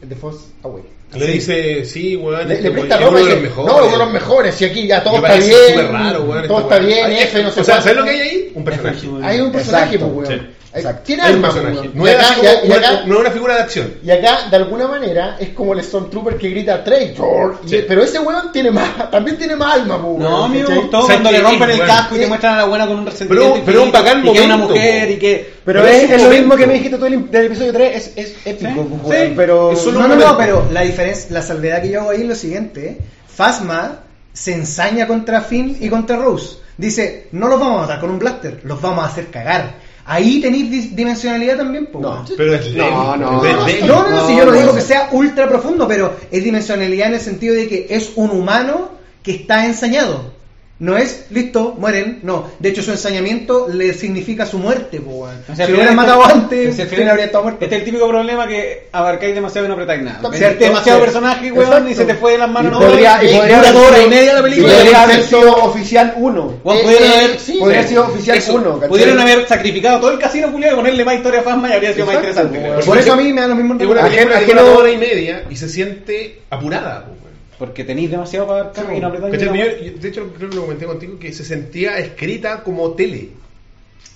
The 0.07 0.15
Force 0.15 0.39
Awakens. 0.63 0.93
Le 1.15 1.27
dice, 1.27 1.85
sí, 1.87 2.17
weón. 2.17 2.47
Le, 2.49 2.55
este 2.57 2.69
le 2.69 2.71
presta 2.77 2.97
ropa 2.99 3.09
uno 3.09 3.19
de 3.19 3.25
dice, 3.25 3.41
los 3.41 3.57
no, 3.57 3.63
mejores. 3.65 3.83
uno 3.87 3.91
de 3.93 3.99
los 4.05 4.13
mejores, 4.13 4.61
y 4.61 4.65
aquí 4.67 4.87
ya 4.87 5.03
todo 5.03 5.17
está 5.17 5.35
bien, 5.37 5.93
raro, 5.93 6.23
weón. 6.25 6.47
todo 6.47 6.61
está 6.61 6.79
bien, 6.79 7.13
F, 7.13 7.43
no 7.43 7.51
sé 7.51 7.61
O 7.61 7.65
sea. 7.65 7.81
¿sabes 7.81 7.97
lo 7.97 8.05
que 8.05 8.11
hay 8.11 8.21
ahí? 8.21 8.53
Un 8.55 8.65
personaje. 8.65 8.99
Hay 9.23 9.41
un 9.41 9.51
personaje, 9.53 9.95
Exacto, 9.95 10.15
pues, 10.15 10.29
weón. 10.29 10.49
exacto. 10.75 11.03
Tiene 11.07 11.23
weón. 11.23 11.91
No 11.95 12.07
Y 12.07 12.11
acá- 12.11 12.37
y- 12.63 12.69
no 12.69 12.75
acá- 12.75 12.93
es- 13.01 13.07
no 13.07 13.15
es 13.15 13.21
una 13.21 13.31
figura 13.31 13.55
de 13.55 13.61
acción. 13.63 13.95
Y 14.05 14.11
acá, 14.11 14.49
de 14.51 14.57
alguna 14.57 14.87
manera, 14.87 15.37
es 15.41 15.49
como 15.49 15.73
el 15.73 15.83
Stormtrooper 15.83 16.37
que 16.37 16.51
grita 16.51 16.85
Traitor. 16.85 17.59
Sí. 17.65 17.83
Pero 17.89 18.03
ese 18.03 18.19
weón 18.19 18.53
tiene 18.53 18.71
más, 18.71 19.11
también 19.11 19.39
tiene 19.39 19.57
más 19.57 19.77
alma, 19.77 19.97
pues, 20.03 20.19
No, 20.19 20.29
weón, 20.29 20.45
a 20.45 20.49
mí 20.49 20.59
me 20.59 20.65
¿cachai? 20.65 20.79
gustó 20.79 20.99
O 20.99 21.07
sea, 21.07 21.15
cuando 21.15 21.31
le 21.33 21.41
rompen 21.41 21.63
es 21.63 21.71
el 21.71 21.77
bueno. 21.79 21.95
casco 21.95 22.17
y 22.17 22.19
te 22.19 22.27
muestran 22.27 22.53
a 22.55 22.57
la 22.59 22.65
buena 22.67 22.87
con 22.87 22.99
un 22.99 23.07
resentimiento. 23.07 23.53
pero- 23.55 23.65
pero 23.65 23.83
un 23.83 23.93
bacán 23.93 24.27
Y 24.27 24.33
que 24.33 24.39
es 24.41 24.45
una 24.45 24.57
momento, 24.59 24.75
mujer 24.75 25.11
y 25.11 25.17
que. 25.19 25.58
Pero, 25.69 25.83
Pero 25.83 26.15
es, 26.15 26.23
lo 26.23 26.31
mismo 26.31 26.57
que 26.57 26.67
me 26.67 26.73
dijiste 26.73 26.97
tú 26.97 27.05
del, 27.05 27.31
del 27.31 27.45
episodio 27.45 27.75
3, 27.75 27.95
es, 27.95 28.13
es 28.17 28.37
épico, 28.47 28.89
Sí, 29.05 29.35
pero 29.37 29.73
es 29.73 29.79
solo 29.79 30.01
no, 30.01 30.09
no, 30.09 30.17
no, 30.17 30.39
pero 30.39 30.67
la 30.73 30.81
diferencia, 30.81 31.27
la 31.29 31.43
salvedad 31.43 31.83
que 31.83 31.91
yo 31.91 32.01
hago 32.01 32.09
ahí 32.09 32.23
es 32.23 32.27
lo 32.27 32.35
siguiente, 32.35 32.97
Phasma 33.37 33.99
se 34.33 34.55
ensaña 34.55 35.07
contra 35.07 35.43
Finn 35.43 35.77
y 35.79 35.91
contra 35.91 36.17
Rose. 36.17 36.57
Dice, 36.79 37.29
no 37.33 37.49
los 37.49 37.61
vamos 37.61 37.81
a 37.81 37.83
matar 37.83 38.01
con 38.01 38.09
un 38.09 38.19
blaster, 38.19 38.63
los 38.65 38.81
vamos 38.81 39.05
a 39.05 39.09
hacer 39.09 39.27
cagar. 39.27 39.75
Ahí 40.07 40.41
tenéis 40.41 40.97
dimensionalidad 40.97 41.59
también, 41.59 41.89
pues. 41.93 42.01
No. 42.01 42.25
Pero 42.35 42.55
es 42.55 42.73
No, 42.75 43.15
no, 43.15 43.17
no. 43.17 43.43
No, 43.43 43.43
no, 43.43 44.09
no, 44.09 44.27
si 44.27 44.37
yo 44.39 44.47
no, 44.47 44.53
digo 44.53 44.75
que 44.75 44.81
sea 44.81 45.11
ultra 45.13 45.47
profundo, 45.51 45.87
pero 45.87 46.17
es 46.31 46.43
dimensionalidad 46.43 47.09
en 47.09 47.15
el 47.17 47.21
sentido 47.21 47.55
de 47.55 47.69
que 47.69 47.89
es 47.91 48.13
un 48.17 48.31
humano 48.31 48.93
que 49.23 49.33
está 49.33 49.67
ensañado. 49.67 50.38
No 50.81 50.97
es, 50.97 51.27
listo, 51.31 51.75
mueren, 51.77 52.21
no. 52.23 52.49
De 52.61 52.69
hecho, 52.69 52.85
su 52.85 52.93
ensañamiento 52.93 53.67
le 53.69 53.93
significa 53.95 54.47
su 54.47 54.59
muerte, 54.59 55.01
po. 55.01 55.23
O 55.23 55.57
sea, 55.57 55.67
si 55.67 55.73
lo 55.73 55.79
hubieran 55.79 55.97
matado 55.97 56.25
antes, 56.25 56.77
Finn 56.77 56.87
final- 56.87 57.09
habría 57.11 57.25
estado 57.25 57.43
muerto. 57.43 57.65
Este 57.65 57.75
es 57.75 57.81
el 57.81 57.85
típico 57.85 58.09
problema 58.09 58.47
que 58.47 58.87
abarcáis 58.93 59.35
demasiado 59.35 59.65
y 59.67 59.69
no 59.69 59.75
apretáis 59.75 60.03
nada. 60.03 60.21
Cierto, 60.33 60.65
demasiado 60.65 61.01
personaje, 61.01 61.51
weón, 61.51 61.67
Exacto. 61.67 61.91
y 61.91 61.95
se 61.97 62.05
te 62.05 62.15
fue 62.15 62.33
de 62.33 62.39
las 62.39 62.49
manos. 62.51 62.71
Y 62.71 62.75
No, 62.75 62.81
podría, 62.81 63.25
y 63.25 63.37
podría 63.37 63.59
haber 63.59 63.73
dos 63.73 63.87
horas 63.87 63.99
y 63.99 64.03
sido- 64.05 64.11
media 64.11 64.33
la 64.35 64.39
y 64.39 64.43
película. 64.43 64.75
podría 64.75 65.03
haber 65.03 65.23
sido 65.25 65.57
oficial 65.65 66.15
1. 66.17 66.61
Weón, 66.63 66.83
pudieron 66.83 67.09
haber- 67.13 67.39
sí, 67.41 67.57
podría 67.59 67.79
haber 67.79 67.89
sido 67.89 68.05
oficial 68.07 68.39
Eso, 68.39 68.55
1. 68.55 68.75
¿cachai? 68.75 68.89
Pudieron 68.89 69.19
haber 69.19 69.49
sacrificado 69.49 70.01
todo 70.01 70.11
el 70.13 70.19
casino 70.21 70.53
culiado 70.53 70.75
y 70.75 70.77
ponerle 70.77 71.05
más 71.05 71.15
historia 71.17 71.41
a 71.41 71.43
Fasma 71.43 71.71
y 71.71 71.73
habría 71.73 71.93
sido 71.93 72.07
más 72.07 72.15
Exacto, 72.19 72.41
interesante. 72.55 72.71
weón. 72.71 72.87
Por 72.87 72.99
eso 72.99 73.13
a 73.13 73.17
mí 73.17 73.33
me 73.33 73.41
da 73.41 73.47
lo 73.49 73.57
mismo. 73.57 73.75
Es 73.81 73.85
una 73.85 74.63
hora 74.63 74.91
y 74.93 74.97
media 74.97 75.45
y 75.51 75.57
se 75.57 75.69
siente 75.69 76.39
apurada. 76.51 77.05
po, 77.05 77.11
weón. 77.11 77.28
Porque 77.59 77.83
tenéis 77.85 78.11
demasiado 78.11 78.47
para 78.47 78.61
abarcar 78.61 78.97
y 78.97 79.01
no 79.01 79.09
apretáis 79.09 79.43
una 79.49 79.57
Yo- 79.57 79.77
yo- 79.83 79.93
de 79.99 80.09
hecho, 80.09 80.33
creo 80.37 80.49
que 80.51 80.57
lo 80.57 80.63
comenté 80.63 80.87
contigo 80.87 81.19
que 81.19 81.33
se 81.33 81.45
sentía 81.45 81.99
escrita 81.99 82.63
como 82.63 82.93
tele, 82.93 83.31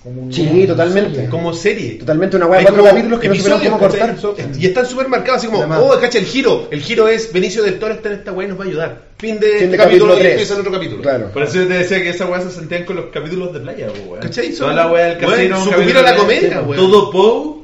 Como 0.01 0.29
Sí, 0.33 0.65
totalmente. 0.67 1.29
como 1.29 1.53
serie. 1.53 1.93
Totalmente 1.93 2.35
una 2.35 2.45
weá 2.47 2.59
Hay 2.59 2.65
cuatro 2.65 2.81
como 2.83 2.89
capítulos 2.93 3.19
que 3.21 3.29
no 3.29 3.35
supieron 3.35 3.59
cómo 3.61 3.79
cortar. 3.79 4.15
Y 4.59 4.65
están 4.65 4.85
súper 4.85 5.07
marcados, 5.07 5.37
así 5.37 5.47
como, 5.47 5.59
Además. 5.59 5.79
oh, 5.81 5.97
cacha, 5.99 6.17
el 6.19 6.25
giro. 6.25 6.67
El 6.71 6.81
giro 6.81 7.07
es 7.07 7.31
Benicio 7.31 7.63
del 7.63 7.79
Toro 7.79 7.93
está 7.93 8.09
en 8.09 8.15
esta 8.19 8.33
weá 8.33 8.45
y 8.47 8.49
nos 8.49 8.59
va 8.59 8.65
a 8.65 8.67
ayudar. 8.67 9.01
Fin 9.17 9.39
de, 9.39 9.59
Fin 9.59 9.71
de 9.71 9.77
capítulo, 9.77 10.13
capítulo 10.13 10.13
y 10.15 10.19
tres. 10.19 10.31
empieza 10.33 10.53
el 10.55 10.59
otro 10.59 10.71
capítulo. 10.73 11.01
Claro. 11.03 11.29
Por 11.31 11.43
eso 11.43 11.53
yo 11.55 11.67
te 11.69 11.73
decía 11.75 12.03
que 12.03 12.09
esa 12.09 12.25
weá 12.25 12.41
se 12.41 12.51
sentían 12.51 12.83
con 12.83 12.97
los 12.97 13.05
capítulos 13.13 13.53
de 13.53 13.59
playa, 13.61 13.87
weón. 14.05 14.19
¿Cachai? 14.21 14.47
Toda 14.49 14.57
Son- 14.57 14.75
la 14.75 14.91
weá 14.91 15.05
del 15.05 15.17
casino. 15.19 15.65
capítulo 15.69 15.99
a 15.99 16.01
la 16.03 16.15
comedia, 16.17 16.63
sí. 16.67 16.75
Todo 16.75 17.09
Poe, 17.11 17.55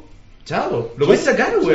chao. 0.45 0.93
Lo 0.97 1.05
puedes 1.07 1.21
sacar, 1.23 1.53
Sí. 1.61 1.67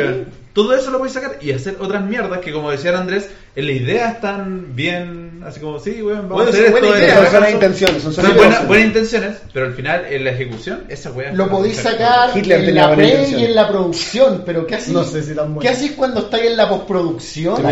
Todo 0.55 0.75
eso 0.75 0.91
lo 0.93 0.99
puedes 0.99 1.13
sacar 1.13 1.39
y 1.43 1.51
hacer 1.53 1.77
otras 1.81 2.03
mierdas 2.05 2.39
que, 2.39 2.53
como 2.53 2.71
decía 2.71 2.97
Andrés, 2.97 3.29
en 3.57 3.67
la 3.67 3.73
idea 3.73 4.09
están 4.11 4.75
bien. 4.75 5.43
Así 5.45 5.61
como, 5.61 5.79
sí, 5.81 6.01
weón, 6.01 6.29
vamos 6.29 6.31
Bueno, 6.31 6.51
a 6.51 6.55
hacer 6.55 6.67
son 6.71 6.77
esto. 6.85 6.97
ideas, 6.97 7.19
Son 7.21 7.31
buenas 7.33 7.51
intenciones, 7.51 8.03
son 8.03 8.13
Son 8.15 8.37
buenas, 8.37 8.67
buenas 8.69 8.87
intenciones, 8.87 9.37
pero 9.53 9.67
al 9.67 9.75
final 9.75 10.05
en 10.09 10.25
la 10.25 10.31
ejecución, 10.31 10.85
esa 10.89 11.11
weá. 11.11 11.33
Lo 11.33 11.49
podéis 11.51 11.77
sacar 11.77 12.31
Hitler 12.39 12.69
en 12.69 12.75
la 12.77 12.95
pre 12.95 13.29
y 13.29 13.45
en 13.45 13.55
la 13.55 13.69
producción, 13.69 14.43
pero 14.47 14.65
¿qué 14.67 14.77
haces? 14.77 14.95
No 14.95 15.05
sé 15.05 15.23
si 15.25 15.35
tan 15.35 15.47
bueno. 15.55 15.61
¿Qué 15.61 15.69
haces 15.69 15.91
cuando 15.93 16.21
estáis 16.21 16.45
en 16.47 16.57
la 16.57 16.69
postproducción 16.69 17.63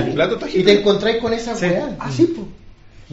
y 0.52 0.62
te 0.65 0.81
encontráis 0.81 1.19
con 1.19 1.33
esa 1.33 1.55
Sí. 1.55 1.67
weá? 1.67 1.97
Ah, 2.01 2.11
sí, 2.11 2.27
pues. 2.35 2.47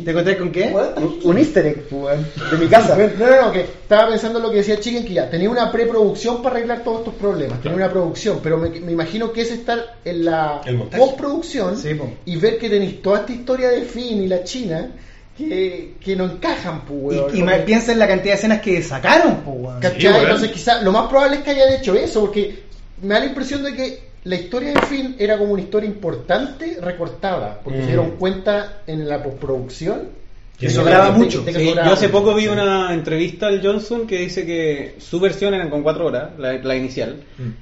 ¿Te 0.04 0.12
encontré 0.12 0.38
con 0.38 0.52
qué? 0.52 0.74
Un- 0.98 1.20
Un 1.24 1.38
easter 1.38 1.66
egg, 1.66 1.88
pues, 1.90 2.04
weón, 2.20 2.28
de 2.52 2.58
mi 2.58 2.68
casa. 2.68 2.96
No, 3.20 3.28
no, 3.28 3.42
no, 3.48 3.52
que 3.52 3.62
estaba 3.62 4.10
pensando 4.10 4.40
lo 4.40 4.50
que 4.52 4.58
decía 4.58 4.80
Chicken, 4.80 5.06
que 5.06 5.14
ya 5.14 5.30
tenía 5.30 5.50
una 5.50 5.72
preproducción 5.72 6.42
para 6.42 6.58
arreglar 6.58 6.84
todos 6.84 7.00
estos 7.00 7.16
problemas, 7.16 7.62
tenía 7.62 7.78
una 7.78 7.90
producción, 7.90 8.40
pero 8.44 8.58
me, 8.58 8.70
me 8.70 8.92
imagino 8.92 9.32
que 9.32 9.42
es 9.42 9.52
estar 9.52 9.98
en 10.06 10.26
la 10.26 10.62
El 10.66 10.78
montaje. 10.78 11.02
postproducción 11.04 11.78
Sí, 11.78 11.94
po. 11.96 12.10
y 12.26 12.38
ver 12.38 12.58
que 12.60 12.70
tenéis 12.70 13.02
toda 13.02 13.20
esta 13.22 13.32
historia 13.34 13.70
de 13.70 13.82
Finn 13.84 14.24
y 14.24 14.28
la 14.28 14.44
China 14.44 14.92
que, 15.38 15.94
que 16.02 16.16
no 16.16 16.26
encajan, 16.26 16.82
pues, 16.86 17.18
weón. 17.18 17.36
Y, 17.36 17.40
y 17.40 17.44
me- 17.44 17.60
piensa 17.60 17.92
en 17.94 18.00
la 18.00 18.08
cantidad 18.08 18.34
de 18.34 18.38
escenas 18.40 18.62
que 18.62 18.82
sacaron, 18.82 19.38
po, 19.38 19.52
weón. 19.52 19.80
¿Cachai? 19.80 20.02
Sí, 20.02 20.08
weón. 20.08 20.22
Entonces 20.24 20.52
quizá 20.52 20.82
lo 20.82 20.92
más 20.92 21.08
probable 21.08 21.38
es 21.38 21.44
que 21.44 21.52
hayan 21.52 21.74
hecho 21.74 21.96
eso, 21.96 22.22
porque 22.22 22.64
me 23.02 23.14
da 23.14 23.20
la 23.22 23.26
impresión 23.28 23.64
de 23.64 23.74
que 23.74 24.09
la 24.24 24.36
historia 24.36 24.74
de 24.74 24.82
Finn 24.82 25.16
era 25.20 25.38
como 25.38 25.54
una 25.54 25.62
historia 25.62 25.90
importante 25.90 26.78
recortada, 26.82 27.60
porque 27.64 27.80
Mm. 27.80 27.82
se 27.82 27.88
dieron 27.88 28.12
cuenta 28.12 28.82
en 28.88 29.08
la 29.08 29.22
postproducción 29.24 30.20
Que 30.60 30.70
sobraba 30.70 31.12
de- 31.12 31.18
mucho. 31.18 31.42
de 31.44 31.54
que 31.54 31.60
Sí, 31.60 31.70
sobraba 31.70 31.88
yo 31.88 31.94
hace 31.94 32.08
mucho. 32.10 32.20
poco 32.20 32.36
vi 32.36 32.48
una 32.48 32.94
entrevista 32.94 33.48
al 33.48 33.62
Johnson 33.66 34.06
que 34.06 34.18
dice 34.18 34.46
que 34.46 34.96
su 35.00 35.18
versión 35.22 35.54
eran 35.54 35.70
con 35.70 35.84
4 35.84 36.06
horas, 36.06 36.32
la, 36.38 36.52
la 36.54 36.76
inicial, 36.76 37.16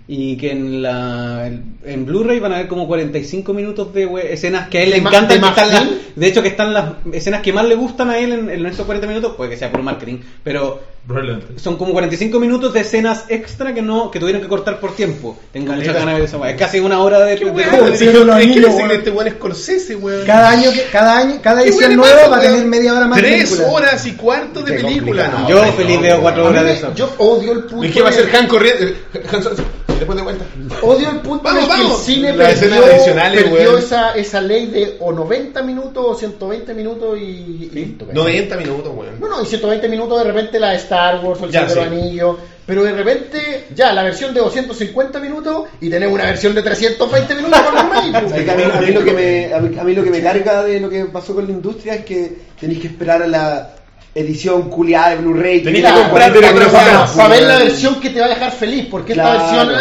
y 0.07 0.35
que 0.37 0.51
en 0.51 0.81
la 0.81 1.45
en 1.85 2.05
Blu-ray 2.07 2.39
van 2.39 2.53
a 2.53 2.57
ver 2.57 2.67
como 2.67 2.87
45 2.87 3.53
minutos 3.53 3.93
de 3.93 4.07
we- 4.07 4.33
escenas 4.33 4.67
que 4.69 4.79
a 4.79 4.83
él 4.83 4.89
le 4.89 4.95
¿De 4.95 5.01
ma- 5.01 5.09
encantan. 5.11 5.39
de 5.39 5.47
están 5.47 5.69
las- 5.71 5.89
de 6.15 6.27
hecho, 6.27 6.41
que 6.41 6.47
están 6.49 6.73
las 6.73 6.93
escenas 7.13 7.43
que 7.43 7.53
más 7.53 7.67
le 7.67 7.75
gustan 7.75 8.09
a 8.09 8.17
él 8.17 8.31
en, 8.33 8.49
en 8.49 8.65
estos 8.65 8.87
40 8.87 9.05
minutos, 9.07 9.35
puede 9.37 9.51
que 9.51 9.57
sea 9.57 9.71
por 9.71 9.83
marketing, 9.83 10.17
pero 10.43 10.81
Probablemente. 11.07 11.57
son 11.59 11.77
como 11.77 11.93
45 11.93 12.37
minutos 12.39 12.73
de 12.73 12.81
escenas 12.81 13.23
extra 13.29 13.73
que 13.73 13.81
no 13.81 14.11
que 14.11 14.19
tuvieron 14.19 14.41
que 14.41 14.47
cortar 14.47 14.79
por 14.79 14.93
tiempo. 14.95 15.37
Tengo 15.53 15.71
muchas 15.73 15.93
ganas 15.93 16.07
de 16.07 16.13
ver 16.15 16.23
esa 16.23 16.37
weá. 16.37 16.51
Es 16.51 16.57
casi 16.57 16.79
una 16.79 16.99
hora 17.01 17.19
de, 17.21 17.35
de- 17.37 17.45
Weón, 17.45 17.55
de- 17.97 18.13
los 18.25 18.37
niños, 18.37 18.75
weón. 18.75 18.91
este 18.91 19.09
weón 19.11 19.27
es 19.27 19.33
Scorsese, 19.35 19.95
weón. 19.95 20.25
Cada 20.25 20.49
año, 20.49 20.71
que, 20.71 20.83
cada 20.91 21.17
año, 21.19 21.39
cada 21.41 21.61
¿Qué 21.63 21.69
edición 21.69 21.95
nueva 21.95 22.15
pasa, 22.17 22.29
va 22.29 22.37
a 22.37 22.41
tener 22.41 22.65
media 22.65 22.93
hora 22.93 23.07
más 23.07 23.15
de 23.21 23.27
Tres 23.27 23.49
película. 23.49 23.71
horas 23.71 24.05
y 24.05 24.11
cuarto 24.13 24.61
de 24.63 24.75
Qué 24.75 24.83
película. 24.83 25.27
No, 25.29 25.49
Yo 25.49 25.57
hombre, 25.59 25.71
feliz 25.73 25.95
no, 25.95 26.01
veo 26.01 26.21
cuatro 26.21 26.45
horas 26.47 26.63
de 26.65 26.73
eso. 26.73 26.93
yo 26.93 27.13
odio 27.19 27.51
el 27.53 27.59
punto 27.63 27.85
¿Y 27.85 27.91
qué 27.91 28.01
va 28.01 28.09
a 28.09 28.11
de- 28.11 28.17
hacer 28.23 28.35
Han 28.35 28.47
corriendo? 28.47 28.85
Después 29.97 30.15
de 30.15 30.23
vuelta. 30.23 30.45
Odio 30.83 31.09
el 31.09 31.17
punto 31.21 31.43
Vamos, 31.43 31.63
en 31.63 31.69
el 31.71 31.75
que 31.75 31.81
el 31.81 31.87
vamos. 31.87 32.03
cine 32.03 32.29
escenas 32.29 32.79
perdió, 32.79 32.85
adicionales, 32.95 33.43
perdió 33.45 33.69
weón. 33.71 33.79
esa, 33.83 34.11
esa 34.15 34.41
ley 34.41 34.67
de 34.67 34.95
o 34.99 35.11
90 35.11 35.63
minutos 35.63 36.05
o 36.07 36.13
120 36.13 36.73
minutos 36.75 37.17
y, 37.17 37.23
y 37.23 37.69
listo, 37.73 38.05
¿cachai? 38.05 38.21
90 38.23 38.57
minutos, 38.57 38.93
weón. 38.95 39.19
No, 39.19 39.27
no, 39.27 39.41
y 39.41 39.45
120 39.47 39.89
minutos 39.89 40.19
de 40.19 40.23
repente 40.25 40.59
la 40.59 40.69
de 40.69 40.75
Star 40.97 41.25
Wars 41.25 41.41
el 41.43 41.51
Señor 41.51 41.69
sí. 41.71 41.79
Anillos, 41.79 42.37
pero 42.65 42.83
de 42.83 42.91
repente, 42.91 43.65
ya, 43.75 43.93
la 43.93 44.03
versión 44.03 44.33
de 44.33 44.41
250 44.41 45.19
minutos 45.19 45.69
y 45.79 45.89
tenemos 45.89 46.15
una 46.15 46.25
versión 46.25 46.53
de 46.53 46.61
320 46.63 47.35
minutos 47.35 47.59
con 47.61 47.75
los 47.75 47.85
médicos. 48.03 48.29
¿Sabes 48.29 48.43
que 48.45 48.51
a, 48.51 48.55
mí, 48.55 48.63
a 48.73 48.81
mí 48.81 48.91
lo 48.91 49.03
que 49.05 49.13
me, 49.13 49.53
a, 49.53 49.59
mí, 49.59 49.77
a 49.79 49.83
mí 49.83 49.93
lo 49.95 50.03
que 50.03 50.09
me 50.11 50.21
carga 50.21 50.63
de 50.63 50.79
lo 50.79 50.89
que 50.89 51.05
pasó 51.05 51.33
con 51.33 51.45
la 51.45 51.51
industria 51.51 51.95
es 51.95 52.05
que 52.05 52.37
tenéis 52.59 52.79
que 52.81 52.87
esperar 52.87 53.21
a 53.23 53.27
la 53.27 53.73
edición 54.13 54.69
culiada 54.69 55.11
de 55.11 55.17
Blu-ray. 55.17 55.61
Tenéis 55.63 55.85
que 55.85 55.91
que 55.93 55.99
comprarte 56.01 56.41
más, 56.41 57.11
para 57.11 57.29
ver 57.29 57.43
la 57.43 57.57
versión 57.59 57.99
que 58.01 58.09
te 58.09 58.19
va 58.19 58.25
a 58.25 58.29
dejar 58.29 58.51
feliz, 58.51 58.87
porque 58.89 59.13
Claro. 59.13 59.39
esta 59.39 59.63
versión, 59.65 59.75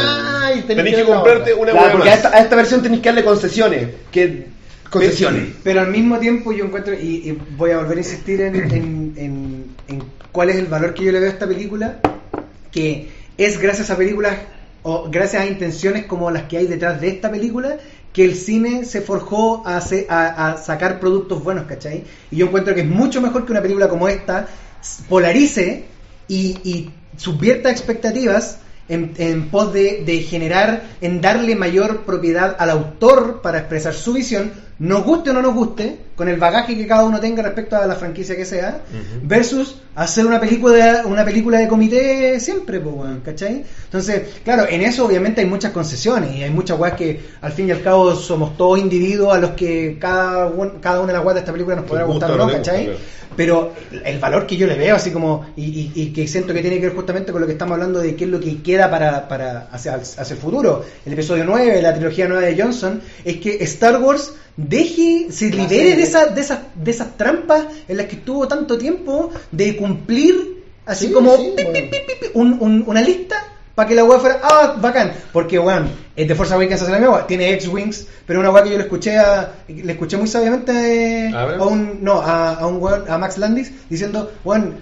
ay, 0.44 0.54
tenés, 0.62 0.76
Tenéis 0.84 0.96
que 0.96 1.02
la 1.02 1.16
comprarte 1.16 1.54
una 1.54 1.72
Claro, 1.72 1.92
porque 1.92 2.10
a 2.10 2.14
esta, 2.14 2.28
a 2.36 2.40
esta 2.40 2.56
versión 2.56 2.82
tenéis 2.82 3.00
que 3.02 3.08
darle 3.08 3.24
concesiones. 3.24 3.88
Que, 4.12 4.46
concesiones. 4.90 5.48
Pero 5.64 5.80
al 5.80 5.88
mismo 5.88 6.18
tiempo 6.18 6.52
yo 6.52 6.64
encuentro, 6.66 6.94
y, 6.94 7.28
y 7.30 7.38
voy 7.56 7.70
a 7.72 7.78
volver 7.78 7.96
a 7.96 8.00
insistir 8.00 8.40
en, 8.42 8.54
en- 8.56 9.14
en- 9.16 9.66
en 9.88 10.02
cuál 10.36 10.50
es 10.50 10.56
el 10.56 10.66
valor 10.66 10.92
que 10.92 11.02
yo 11.02 11.12
le 11.12 11.18
veo 11.18 11.30
a 11.30 11.32
esta 11.32 11.46
película, 11.48 11.98
que 12.70 13.08
es 13.38 13.58
gracias 13.58 13.88
a 13.88 13.96
películas 13.96 14.36
o 14.82 15.08
gracias 15.10 15.40
a 15.42 15.46
intenciones 15.46 16.04
como 16.04 16.30
las 16.30 16.42
que 16.42 16.58
hay 16.58 16.66
detrás 16.66 17.00
de 17.00 17.08
esta 17.08 17.30
película 17.30 17.78
que 18.12 18.22
el 18.22 18.34
cine 18.34 18.84
se 18.84 19.00
forjó 19.00 19.66
a, 19.66 19.78
hacer- 19.78 20.04
a- 20.10 20.58
sacar 20.58 21.00
productos 21.00 21.42
buenos, 21.42 21.64
¿cachai? 21.64 22.04
Y 22.30 22.36
yo 22.36 22.46
encuentro 22.48 22.74
que 22.74 22.82
es 22.82 22.86
mucho 22.86 23.22
mejor 23.22 23.46
que 23.46 23.52
una 23.52 23.62
película 23.62 23.88
como 23.88 24.08
esta 24.08 24.46
polarice 25.08 25.84
y, 26.28 26.90
subvierta 27.16 27.70
expectativas 27.70 28.58
en, 28.90 29.14
en 29.16 29.48
pos 29.48 29.72
de 29.72 30.26
generar, 30.28 30.82
en 31.00 31.22
darle 31.22 31.56
mayor 31.56 32.04
propiedad 32.04 32.54
al 32.58 32.68
autor 32.68 33.40
para 33.40 33.60
expresar 33.60 33.94
su 33.94 34.12
visión, 34.12 34.52
nos 34.78 35.04
guste 35.04 35.30
o 35.30 35.32
no 35.32 35.40
nos 35.40 35.54
guste, 35.54 35.96
con 36.16 36.28
el 36.28 36.38
bagaje 36.38 36.76
que 36.76 36.86
cada 36.86 37.04
uno 37.04 37.18
tenga 37.20 37.42
respecto 37.42 37.76
a 37.76 37.86
la 37.86 37.94
franquicia 37.94 38.36
que 38.36 38.44
sea, 38.44 38.80
versus 39.22 39.76
hacer 39.94 40.26
una 40.26 40.38
película 40.40 40.74
de, 41.02 41.06
una 41.06 41.24
película 41.24 41.58
de 41.58 41.68
comité 41.68 42.38
siempre, 42.40 42.80
pues, 42.80 42.94
weón, 42.94 43.20
¿cachai? 43.20 43.64
Entonces, 43.84 44.22
claro, 44.44 44.66
en 44.68 44.82
eso 44.82 45.06
obviamente 45.06 45.40
hay 45.40 45.46
muchas 45.46 45.72
concesiones 45.72 46.34
y 46.36 46.42
hay 46.42 46.50
muchas 46.50 46.78
weas 46.78 46.94
que 46.94 47.20
al 47.40 47.52
fin 47.52 47.68
y 47.68 47.72
al 47.72 47.82
cabo 47.82 48.14
somos 48.14 48.56
todos 48.56 48.78
individuos 48.78 49.34
a 49.34 49.38
los 49.38 49.50
que 49.52 49.96
cada, 49.98 50.50
cada 50.80 51.00
una 51.00 51.12
de 51.12 51.18
las 51.18 51.24
weas 51.24 51.34
de 51.36 51.40
esta 51.40 51.52
película 51.52 51.76
nos 51.76 51.84
podrá 51.86 52.04
gusta 52.04 52.26
gustar 52.26 52.30
o 52.40 52.46
no, 52.46 52.52
gusta, 52.58 52.70
¿cachai? 52.72 52.86
Pero 53.36 53.72
el 54.04 54.18
valor 54.18 54.46
que 54.46 54.56
yo 54.56 54.66
le 54.66 54.76
veo, 54.76 54.96
así 54.96 55.10
como, 55.10 55.44
y, 55.56 55.64
y- 55.64 55.92
y 55.94 56.12
que 56.12 56.26
siento 56.26 56.54
que 56.54 56.60
tiene 56.62 56.76
que 56.80 56.86
ver 56.86 56.94
justamente 56.96 57.32
con 57.32 57.40
lo 57.42 57.46
que 57.46 57.52
estamos 57.52 57.74
hablando 57.74 57.98
de 58.00 58.14
qué 58.16 58.24
es 58.24 58.30
lo 58.30 58.40
que 58.40 58.62
queda 58.62 58.90
para, 58.90 59.28
para 59.28 59.68
hacia, 59.72 59.94
hacia 59.96 60.34
el 60.34 60.38
futuro, 60.40 60.82
el 61.04 61.12
episodio 61.12 61.44
9, 61.44 61.82
la 61.82 61.92
trilogía 61.94 62.28
nueva 62.28 62.44
de 62.44 62.60
Johnson, 62.60 63.00
es 63.26 63.36
que 63.36 63.62
Star 63.64 64.00
Wars 64.00 64.32
deje, 64.56 65.26
se 65.30 65.50
libere 65.50 65.96
de, 65.96 66.02
esa, 66.02 66.26
de, 66.26 66.40
esas, 66.40 66.60
de 66.74 66.90
esas 66.90 67.16
trampas 67.16 67.66
en 67.88 67.96
las 67.96 68.06
que 68.06 68.16
estuvo 68.16 68.48
tanto 68.48 68.78
tiempo 68.78 69.30
de 69.52 69.76
cumplir 69.76 70.64
así 70.86 71.08
Sí, 71.08 71.12
como 71.12 71.36
sí, 71.36 71.52
pi, 71.56 71.62
pi, 71.62 71.62
bueno. 71.64 71.78
pi, 71.90 71.96
pi, 71.98 72.12
pi, 72.20 72.26
un- 72.34 72.56
un- 72.60 72.84
una 72.86 73.00
lista 73.02 73.36
para 73.74 73.88
que 73.88 73.94
la 73.94 74.04
weá 74.04 74.18
fuera, 74.18 74.40
ah, 74.42 74.76
bacán, 74.80 75.12
porque 75.34 75.58
weón, 75.58 75.90
es 76.16 76.26
de 76.26 76.34
Force 76.34 76.54
Awakens 76.54 76.80
hace 76.80 76.90
la 76.92 76.98
misma 76.98 77.26
tiene 77.26 77.52
X-Wings, 77.52 78.06
pero 78.26 78.40
una 78.40 78.50
weá 78.50 78.62
que 78.64 78.70
yo 78.70 78.76
le 78.78 78.84
escuché 78.84 79.18
a, 79.18 79.52
le 79.68 79.92
escuché 79.92 80.16
muy 80.16 80.28
sabiamente 80.28 81.30
¿A 81.34 81.62
un, 81.64 81.98
no, 82.02 82.22
a, 82.22 82.54
a 82.54 82.66
un 82.66 82.80
weón, 82.82 83.04
a 83.10 83.18
Max 83.18 83.36
Landis, 83.36 83.70
diciendo, 83.90 84.32
weón, 84.44 84.76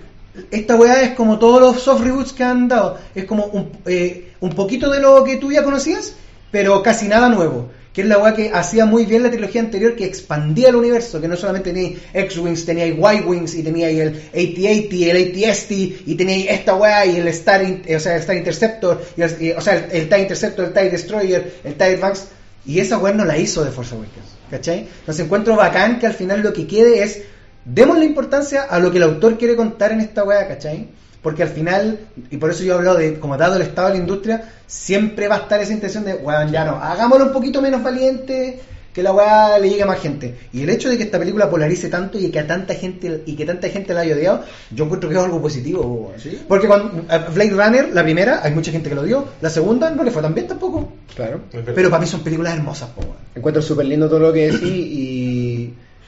esta 0.53 0.77
weá 0.77 1.03
es 1.03 1.15
como 1.17 1.41
todos 1.41 1.61
los 1.61 1.83
soft 1.83 2.03
reboots 2.05 2.33
que 2.33 2.45
han 2.45 2.69
dado, 2.69 2.99
es 3.17 3.25
como 3.25 3.47
un, 3.47 3.73
eh, 3.87 4.33
un 4.39 4.51
poquito 4.51 4.89
de 4.91 5.01
lo 5.01 5.25
que 5.25 5.39
tú 5.39 5.51
ya 5.51 5.65
conocías, 5.65 6.15
pero 6.53 6.81
casi 6.83 7.09
nada 7.09 7.29
nuevo. 7.29 7.71
Que 7.95 8.03
es 8.03 8.09
la 8.09 8.19
weá 8.19 8.35
que 8.35 8.51
hacía 8.53 8.85
muy 8.87 9.07
bien 9.07 9.23
la 9.23 9.31
trilogía 9.31 9.61
anterior, 9.61 9.95
que 9.95 10.05
expandía 10.05 10.69
el 10.71 10.75
universo, 10.75 11.21
que 11.21 11.29
no 11.29 11.37
solamente 11.37 11.73
tenía 11.73 11.97
X-Wings, 12.13 12.67
tenía 12.67 12.87
Y-Wings, 12.89 13.55
y 13.55 13.63
tenía 13.63 13.89
el 13.89 14.21
AT-80, 14.35 15.11
el 15.11 15.17
AT-ST, 15.29 15.73
y 16.05 16.15
tenía 16.17 16.53
esta 16.53 16.75
weá, 16.75 17.07
y 17.07 17.17
el 17.19 17.29
Star, 17.29 17.63
o 17.63 17.99
sea, 18.01 18.15
el 18.17 18.21
Star 18.21 18.37
Interceptor, 18.37 19.01
y 19.17 19.23
el- 19.23 19.43
y- 19.43 19.53
o 19.53 19.61
sea, 19.61 19.75
el, 19.77 19.85
el 19.93 20.09
TIE 20.09 20.19
Interceptor, 20.23 20.65
el 20.67 20.73
TIE 20.73 20.91
Destroyer, 20.91 21.55
el 21.63 21.75
TIE 21.75 21.85
Advance, 21.95 22.25
y 22.67 22.81
esa 22.81 22.99
weá 22.99 23.13
no 23.15 23.25
la 23.25 23.39
hizo 23.39 23.65
de 23.65 23.71
Force 23.71 23.95
Awakens, 23.95 24.27
¿cachai? 24.51 24.89
Entonces 25.01 25.25
encuentro 25.25 25.55
bacán 25.55 26.01
que 26.01 26.07
al 26.09 26.15
final 26.15 26.41
lo 26.43 26.53
que 26.53 26.67
quede 26.67 27.03
es, 27.05 27.23
demos 27.65 27.97
la 27.97 28.07
importancia 28.07 28.63
a 28.63 28.81
lo 28.81 28.91
que 28.91 28.97
el 28.97 29.05
autor 29.05 29.39
quiere 29.39 29.55
contar 29.55 29.93
en 29.93 30.01
esta 30.01 30.25
weá, 30.25 30.49
¿cachai? 30.49 30.89
Porque 31.25 31.43
al 31.43 31.49
final, 31.49 32.01
y 32.31 32.37
por 32.37 32.51
eso 32.51 32.63
yo 32.65 32.75
he 32.75 32.77
hablado 32.77 32.99
de, 32.99 33.19
como 33.19 33.39
dado 33.39 33.57
el 33.57 33.63
estado 33.63 33.89
de 33.89 33.95
la 33.95 34.01
industria, 34.01 34.53
siempre 34.67 35.27
va 35.27 35.37
a 35.37 35.39
estar 35.39 35.59
esa 35.59 35.73
intención 35.73 36.05
de, 36.05 36.17
weón, 36.17 36.53
ya 36.53 36.67
no, 36.67 36.73
hagámoslo 36.73 37.25
un 37.25 37.33
poquito 37.33 37.63
menos 37.63 37.83
valiente, 37.83 38.61
que 38.95 39.03
la 39.03 39.13
weá 39.13 39.59
le 39.59 39.71
llegue 39.71 39.83
a 39.83 39.87
más 39.87 40.01
gente. 40.01 40.37
Y 40.53 40.63
el 40.63 40.71
hecho 40.71 40.91
de 40.91 40.97
que 40.97 41.03
esta 41.03 41.19
película 41.19 41.49
polarice 41.49 41.89
tanto 41.89 42.19
y 42.19 42.31
que 42.31 42.39
a 42.39 42.47
tanta 42.47 42.75
gente, 42.75 43.23
y 43.25 43.35
que 43.35 43.47
tanta 43.47 43.71
gente 43.71 43.95
la 43.95 44.03
haya 44.03 44.15
odiado, 44.15 44.45
yo 44.71 44.85
encuentro 44.85 45.09
que 45.09 45.17
es 45.17 45.23
algo 45.23 45.41
positivo, 45.41 45.83
weón. 45.83 46.39
Porque 46.47 46.69
cuando 46.69 47.05
eh, 47.11 47.21
Blade 47.35 47.51
Runner, 47.51 47.89
la 47.95 48.03
primera, 48.05 48.41
hay 48.43 48.53
mucha 48.53 48.71
gente 48.71 48.91
que 48.91 48.95
lo 48.95 49.01
odió, 49.01 49.27
la 49.41 49.49
segunda 49.49 49.91
no 49.91 50.05
le 50.05 50.11
fue 50.11 50.21
tan 50.21 50.35
bien 50.35 50.47
tampoco. 50.47 50.93
Claro. 51.17 51.41
Pero 51.51 51.91
para 51.91 52.01
mí 52.03 52.07
son 52.07 52.21
películas 52.21 52.55
hermosas, 52.55 52.91
po, 52.91 53.01
weón. 53.01 53.17
Encuentro 53.35 53.63
súper 53.63 53.87
lindo 53.87 54.09
todo 54.09 54.21
lo 54.21 54.33
que 54.33 54.53
decís 54.53 54.63
y, 54.63 55.44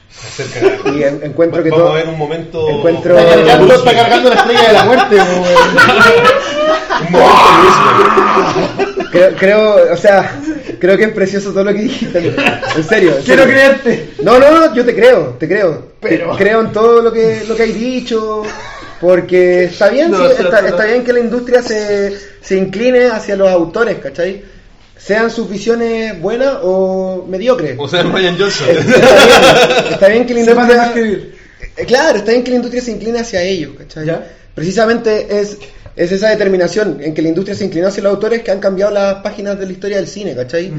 Acerca 0.09 0.89
y 0.91 1.03
en- 1.03 1.21
encuentro 1.23 1.61
que 1.63 1.69
Vamos 1.69 1.85
todo. 1.85 1.93
a 1.93 1.97
ver 1.97 2.09
un 2.09 2.17
momento. 2.17 2.69
Encuentro- 2.69 3.17
Está 3.17 3.35
cargando, 3.35 3.73
está 3.75 3.93
cargando 3.93 4.29
la 4.29 4.35
estrella 4.35 4.67
de 4.67 4.73
la 4.73 4.83
muerte. 4.85 5.17
Creo, 9.11 9.35
creo, 9.37 9.93
o 9.93 9.97
sea, 9.97 10.39
creo 10.79 10.97
que 10.97 11.03
es 11.05 11.09
precioso 11.11 11.51
todo 11.51 11.63
lo 11.65 11.73
que 11.73 11.81
dijiste. 11.83 12.17
En 12.75 12.83
serio. 12.83 13.15
en 13.17 13.23
Quiero 13.23 13.43
serio. 13.43 13.45
creerte. 13.45 14.09
No, 14.21 14.39
no, 14.39 14.51
no, 14.51 14.75
yo 14.75 14.83
te 14.85 14.95
creo, 14.95 15.35
te 15.39 15.47
creo. 15.47 15.87
Pero- 15.99 16.31
Te 16.31 16.37
creo 16.43 16.61
en 16.61 16.71
todo 16.71 17.01
lo 17.01 17.11
que 17.11 17.43
lo 17.47 17.55
que 17.55 17.63
hay 17.63 17.71
dicho. 17.73 18.43
Porque 18.99 19.65
está 19.65 19.89
bien, 19.89 20.09
No, 20.09 20.25
está 20.27 20.85
bien 20.85 21.03
que 21.03 21.13
la 21.13 21.19
industria 21.19 21.61
se, 21.61 22.17
se 22.41 22.55
incline 22.57 23.05
hacia 23.11 23.35
los 23.35 23.47
autores, 23.47 23.97
¿cachai? 23.99 24.43
Sean 25.07 25.31
sus 25.31 25.49
visiones 25.49 26.19
buenas 26.21 26.57
o 26.63 27.25
mediocres. 27.29 27.77
O 27.79 27.87
sea, 27.87 28.03
Ryan 28.03 28.37
Johnson. 28.37 28.67
está, 28.69 28.83
bien, 28.89 29.91
está 29.91 30.07
bien 30.09 30.25
que 30.25 30.33
la 30.33 30.39
industria 30.51 30.85
escribir. 30.87 31.35
Eh, 31.77 31.85
Claro, 31.85 32.17
está 32.17 32.31
bien 32.31 32.43
que 32.43 32.49
la 32.49 32.57
industria 32.57 32.83
se 32.83 32.91
incline 32.91 33.19
hacia 33.19 33.41
ellos, 33.41 33.71
¿cachai? 33.77 34.05
Ya. 34.05 34.27
Precisamente 34.53 35.39
es, 35.39 35.59
es 35.95 36.11
esa 36.11 36.29
determinación 36.29 36.97
en 37.01 37.13
que 37.13 37.21
la 37.21 37.29
industria 37.29 37.55
se 37.55 37.63
inclinó 37.63 37.87
hacia 37.87 38.03
los 38.03 38.15
autores 38.15 38.41
que 38.41 38.51
han 38.51 38.59
cambiado 38.59 38.91
las 38.91 39.15
páginas 39.21 39.57
de 39.57 39.67
la 39.67 39.71
historia 39.71 39.95
del 39.95 40.07
cine, 40.07 40.35
¿cachai? 40.35 40.73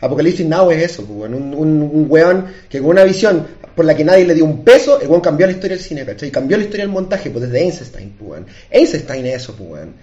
Apocalipsis 0.00 0.46
Now 0.46 0.70
es 0.70 0.82
eso, 0.82 1.04
pues, 1.04 1.30
un, 1.30 1.52
un, 1.54 1.82
un 1.82 2.06
weón 2.08 2.46
que 2.70 2.78
con 2.78 2.88
una 2.88 3.04
visión 3.04 3.46
por 3.76 3.84
la 3.84 3.94
que 3.94 4.04
nadie 4.04 4.24
le 4.24 4.32
dio 4.32 4.46
un 4.46 4.64
peso, 4.64 4.98
el 4.98 5.08
weón 5.08 5.20
cambió 5.20 5.46
la 5.46 5.52
historia 5.52 5.76
del 5.76 5.84
cine, 5.84 6.06
¿cachai? 6.06 6.30
Cambió 6.30 6.56
la 6.56 6.62
historia 6.62 6.84
del 6.86 6.92
montaje, 6.92 7.28
pues 7.28 7.44
desde 7.44 7.64
Einstein, 7.64 8.14
pues, 8.18 8.30
weón. 8.30 8.46
Einstein 8.70 9.26
es 9.26 9.42
eso, 9.42 9.54
pues, 9.54 9.70
weón. 9.70 9.94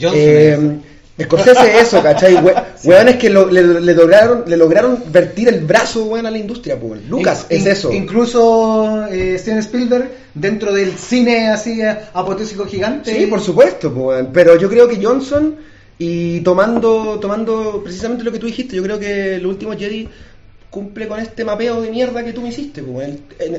Johnson 0.00 0.20
Eh, 0.22 0.78
Scorsese 1.22 1.78
eso, 1.80 2.02
¿cachai? 2.02 2.34
We- 2.36 2.54
Weones 2.84 3.16
que 3.20 3.30
lo- 3.30 3.48
le, 3.50 3.80
le 3.80 3.94
lograron, 3.94 4.44
le 4.46 4.56
lograron 4.56 5.02
vertir 5.08 5.48
el 5.48 5.64
brazo, 5.64 6.04
weón, 6.04 6.26
a 6.26 6.30
la 6.30 6.38
industria, 6.38 6.78
pues. 6.78 6.92
weón. 6.92 7.08
Lucas 7.08 7.46
In- 7.48 7.56
es 7.56 7.62
in- 7.64 7.72
eso. 7.72 7.92
Incluso 7.92 9.06
eh, 9.10 9.36
Steven 9.38 9.58
Spielberg, 9.60 10.10
dentro 10.34 10.72
del 10.72 10.92
cine 10.98 11.48
así 11.48 11.80
eh, 11.80 11.96
apoteósico 12.12 12.66
gigante. 12.66 13.18
Sí, 13.18 13.26
por 13.26 13.40
supuesto, 13.40 13.92
pues, 13.92 14.04
weón. 14.18 14.30
pero 14.32 14.56
yo 14.58 14.68
creo 14.68 14.86
que 14.88 15.02
Johnson, 15.02 15.56
y 15.98 16.40
tomando, 16.40 17.18
tomando 17.20 17.80
precisamente 17.82 18.22
lo 18.22 18.30
que 18.32 18.38
tú 18.38 18.46
dijiste, 18.46 18.76
yo 18.76 18.82
creo 18.82 18.98
que 18.98 19.36
el 19.36 19.46
último 19.46 19.72
Jedi 19.72 20.08
cumple 20.76 21.08
con 21.08 21.18
este 21.18 21.42
mapeo 21.42 21.80
de 21.80 21.90
mierda 21.90 22.22
que 22.22 22.34
tú 22.34 22.42
me 22.42 22.50
hiciste, 22.50 22.82
pues, 22.82 23.08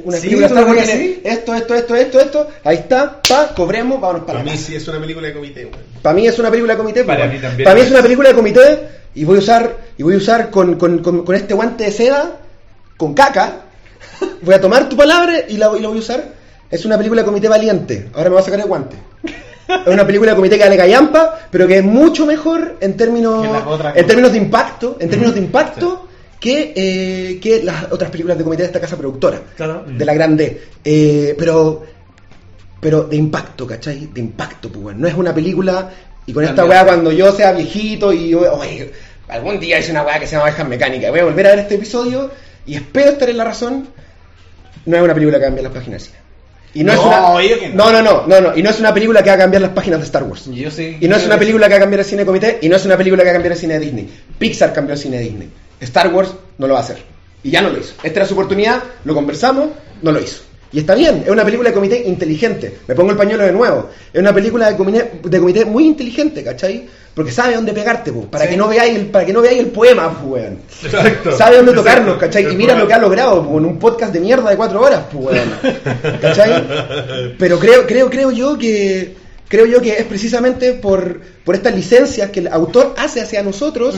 Una 0.04 0.18
Sí, 0.18 0.28
película 0.28 0.48
¿tú 0.48 0.54
Star 0.54 0.64
lo 0.68 0.70
Wars 0.70 0.78
ves 0.82 0.86
tiene 0.86 1.04
así? 1.14 1.22
esto, 1.24 1.56
esto, 1.56 1.74
esto, 1.74 1.96
esto, 1.96 2.20
esto, 2.20 2.48
ahí 2.64 2.76
está, 2.76 3.22
pa, 3.28 3.56
cobremos, 3.56 4.00
vámonos 4.00 4.28
para 4.28 4.44
Para 4.44 4.52
mí 4.52 4.56
sí 4.56 4.76
es 4.76 4.88
una 4.88 5.00
película 5.00 5.28
de 5.28 5.34
comité, 5.34 5.66
güey. 5.66 5.80
Para 6.04 6.14
mí 6.14 6.28
es 6.28 6.38
una 6.38 6.52
película 6.52 6.74
de 6.74 6.78
comité, 6.78 7.04
pues, 7.04 7.18
Para 7.18 7.28
mí 7.28 7.40
también 7.40 7.66
Para 7.66 7.76
mí 7.76 7.82
es 7.82 7.90
una 7.90 8.04
película 8.04 8.30
de 8.30 8.36
comité 8.36 8.88
y 9.16 9.26
voy 9.26 9.38
a 9.38 9.40
usar 9.40 9.78
y 9.98 10.04
voy 10.04 10.14
a 10.14 10.18
usar 10.18 10.52
con, 10.52 10.76
con, 10.76 11.00
con, 11.00 11.26
con 11.26 11.36
este 11.36 11.56
guante 11.56 11.86
de 11.86 11.92
seda 11.92 12.38
con 12.98 13.16
caca. 13.16 13.62
Voy 14.44 14.54
a 14.54 14.62
tomar 14.62 14.88
tu 14.90 14.96
palabra 14.96 15.40
y 15.48 15.58
la, 15.58 15.72
y 15.76 15.82
la 15.82 15.88
voy 15.88 15.98
a 15.98 16.00
usar. 16.00 16.24
Es 16.70 16.86
una 16.86 16.98
película 16.98 17.22
de 17.22 17.26
comité 17.26 17.48
valiente. 17.48 18.10
Ahora 18.14 18.26
me 18.26 18.34
voy 18.36 18.42
a 18.42 18.46
sacar 18.46 18.60
el 18.60 18.68
guante. 18.68 18.96
Es 19.68 19.94
una 19.94 20.06
película 20.06 20.32
de 20.32 20.36
comité 20.36 20.58
que 20.58 20.64
vale 20.64 20.78
callampa, 20.78 21.40
pero 21.50 21.66
que 21.68 21.80
es 21.80 21.84
mucho 21.84 22.28
mejor 22.28 22.78
en 22.80 22.96
términos 22.96 23.46
en 23.96 24.06
términos 24.08 24.32
de 24.32 24.38
impacto, 24.38 24.98
en 25.00 25.10
términos 25.10 25.34
de 25.34 25.42
impacto 25.42 26.07
que, 26.40 26.74
eh, 26.76 27.40
que 27.40 27.64
las 27.64 27.92
otras 27.92 28.10
películas 28.12 28.38
de 28.38 28.44
comité 28.44 28.64
de 28.64 28.68
esta 28.68 28.80
casa 28.82 28.98
productora, 28.98 29.42
Claro. 29.56 29.84
de 29.88 30.06
la 30.06 30.14
grande. 30.14 30.62
Eh, 30.84 31.36
pero 31.38 31.84
pero 32.80 33.04
de 33.06 33.16
impacto, 33.16 33.66
¿cachai? 33.66 34.08
De 34.14 34.20
impacto, 34.22 34.70
pues, 34.72 34.86
weón. 34.86 35.02
No 35.02 35.08
es 35.08 35.14
una 35.16 35.34
película. 35.34 35.90
Y 36.28 36.34
con 36.34 36.44
esta 36.44 36.64
weá, 36.66 36.86
cuando 36.86 37.12
yo 37.12 37.32
sea 37.32 37.52
viejito 37.54 38.14
y 38.14 38.30
yo, 38.30 38.40
oye, 38.54 38.92
algún 39.30 39.60
día 39.60 39.80
hice 39.80 39.92
una 39.92 40.04
weá 40.04 40.20
que 40.20 40.28
se 40.28 40.34
llama 40.34 40.44
Ovejas 40.46 40.68
Mecánicas, 40.68 41.10
voy 41.10 41.22
a 41.22 41.24
volver 41.24 41.48
a 41.48 41.50
ver 41.52 41.60
este 41.60 41.76
episodio 41.76 42.30
y 42.66 42.76
espero 42.76 43.12
estar 43.12 43.30
en 43.30 43.38
la 43.38 43.46
razón. 43.46 43.88
No 44.86 44.96
es 44.98 45.02
una 45.04 45.14
película 45.14 45.38
que 45.38 45.42
va 45.42 45.48
a 45.48 45.50
cambiar 45.50 45.64
las 45.64 45.74
páginas. 45.74 46.12
Y 46.74 46.84
no, 46.84 46.92
es 46.92 46.98
No, 47.00 47.08
una. 47.08 47.28
obvio 47.30 47.60
que 47.60 47.70
no. 47.70 47.92
no, 47.92 48.02
no, 48.02 48.02
no, 48.04 48.28
no, 48.28 48.42
no. 48.52 48.58
Y 48.58 48.62
no 48.62 48.70
es 48.70 48.80
una 48.80 48.94
película 48.94 49.24
que 49.24 49.30
va 49.30 49.36
a 49.36 49.40
cambiar 49.40 49.62
las 49.64 49.72
páginas 49.72 50.00
de 50.00 50.06
Star 50.06 50.24
Wars. 50.24 50.46
Yo 50.54 50.70
sí. 50.70 50.98
Y 51.00 51.08
no 51.08 51.16
es 51.16 51.26
una 51.26 51.40
película 51.40 51.68
que 51.68 51.74
va 51.74 51.78
a 51.78 51.82
cambiar 51.82 52.02
el 52.02 52.06
cine 52.06 52.22
de 52.22 52.26
comité, 52.28 52.60
y 52.62 52.70
no 52.70 52.76
es 52.76 52.86
una 52.86 52.96
película 52.98 53.24
que 53.24 53.28
va 53.30 53.32
a 53.32 53.36
cambiar 53.36 53.54
el 53.54 53.58
cine 53.60 53.74
de 53.76 53.80
Disney. 53.80 54.10
Pixar 54.38 54.72
cambió 54.74 54.94
el 54.94 55.00
cine 55.00 55.18
de 55.18 55.24
Disney. 55.24 55.50
Star 55.80 56.14
Wars 56.14 56.34
no 56.58 56.68
lo 56.68 56.74
va 56.74 56.80
a 56.80 56.84
hacer. 56.84 56.98
Y 57.44 57.52
ya 57.52 57.62
no 57.62 57.70
lo 57.70 57.80
hizo. 57.80 57.94
Esta 58.04 58.20
era 58.20 58.26
su 58.26 58.34
oportunidad, 58.34 58.84
lo 59.06 59.14
conversamos, 59.14 59.70
no 60.02 60.12
lo 60.12 60.20
hizo. 60.20 60.42
Y 60.72 60.80
está 60.80 60.96
bien, 60.96 61.24
es 61.26 61.32
una 61.32 61.46
película 61.46 61.70
de 61.70 61.76
comité 61.76 62.04
inteligente. 62.06 62.80
Me 62.88 62.96
pongo 62.96 63.12
el 63.12 63.18
pañuelo 63.18 63.46
de 63.46 63.54
nuevo. 63.54 63.90
Es 64.12 64.20
una 64.20 64.34
película 64.34 64.70
de 64.70 64.76
comité, 64.76 65.12
de 65.24 65.40
comité 65.40 65.64
muy 65.64 65.86
inteligente, 65.86 66.44
¿cachai? 66.44 66.86
Porque 67.14 67.32
sabe 67.32 67.56
dónde 67.56 67.72
pegarte, 67.72 68.12
po, 68.12 68.24
para 68.24 68.48
que 68.48 68.58
no 68.58 68.68
veáis 68.68 68.96
el, 68.96 69.06
para 69.08 69.26
que 69.26 69.34
no 69.34 69.42
veáis 69.42 69.60
el 69.60 69.68
poema, 69.68 70.12
po, 70.12 70.28
weón. 70.28 70.60
Exacto. 70.84 71.32
Sabe 71.38 71.58
dónde 71.58 71.74
tocarnos, 71.74 72.18
¿cachai? 72.18 72.52
Y 72.52 72.56
mira 72.56 72.78
lo 72.78 72.86
que 72.86 72.94
ha 72.94 73.00
logrado, 73.00 73.48
po, 73.48 73.58
en 73.58 73.66
un 73.66 73.80
podcast 73.80 74.12
de 74.12 74.20
mierda 74.20 74.50
de 74.50 74.58
cuatro 74.58 74.82
horas, 74.82 75.06
pues, 75.12 75.26
weón. 75.26 76.20
¿Cachai? 76.22 76.68
Pero 77.40 77.58
creo, 77.60 77.88
creo, 77.88 78.10
creo 78.10 78.32
yo 78.32 78.58
que 78.58 79.16
creo 79.48 79.66
yo 79.66 79.82
que 79.82 79.94
es 79.94 80.04
precisamente 80.06 80.74
por, 80.74 81.22
por 81.44 81.56
estas 81.56 81.76
licencias 81.76 82.30
que 82.32 82.40
el 82.42 82.48
autor 82.48 82.96
hace 82.98 83.22
hacia 83.22 83.44
nosotros, 83.44 83.96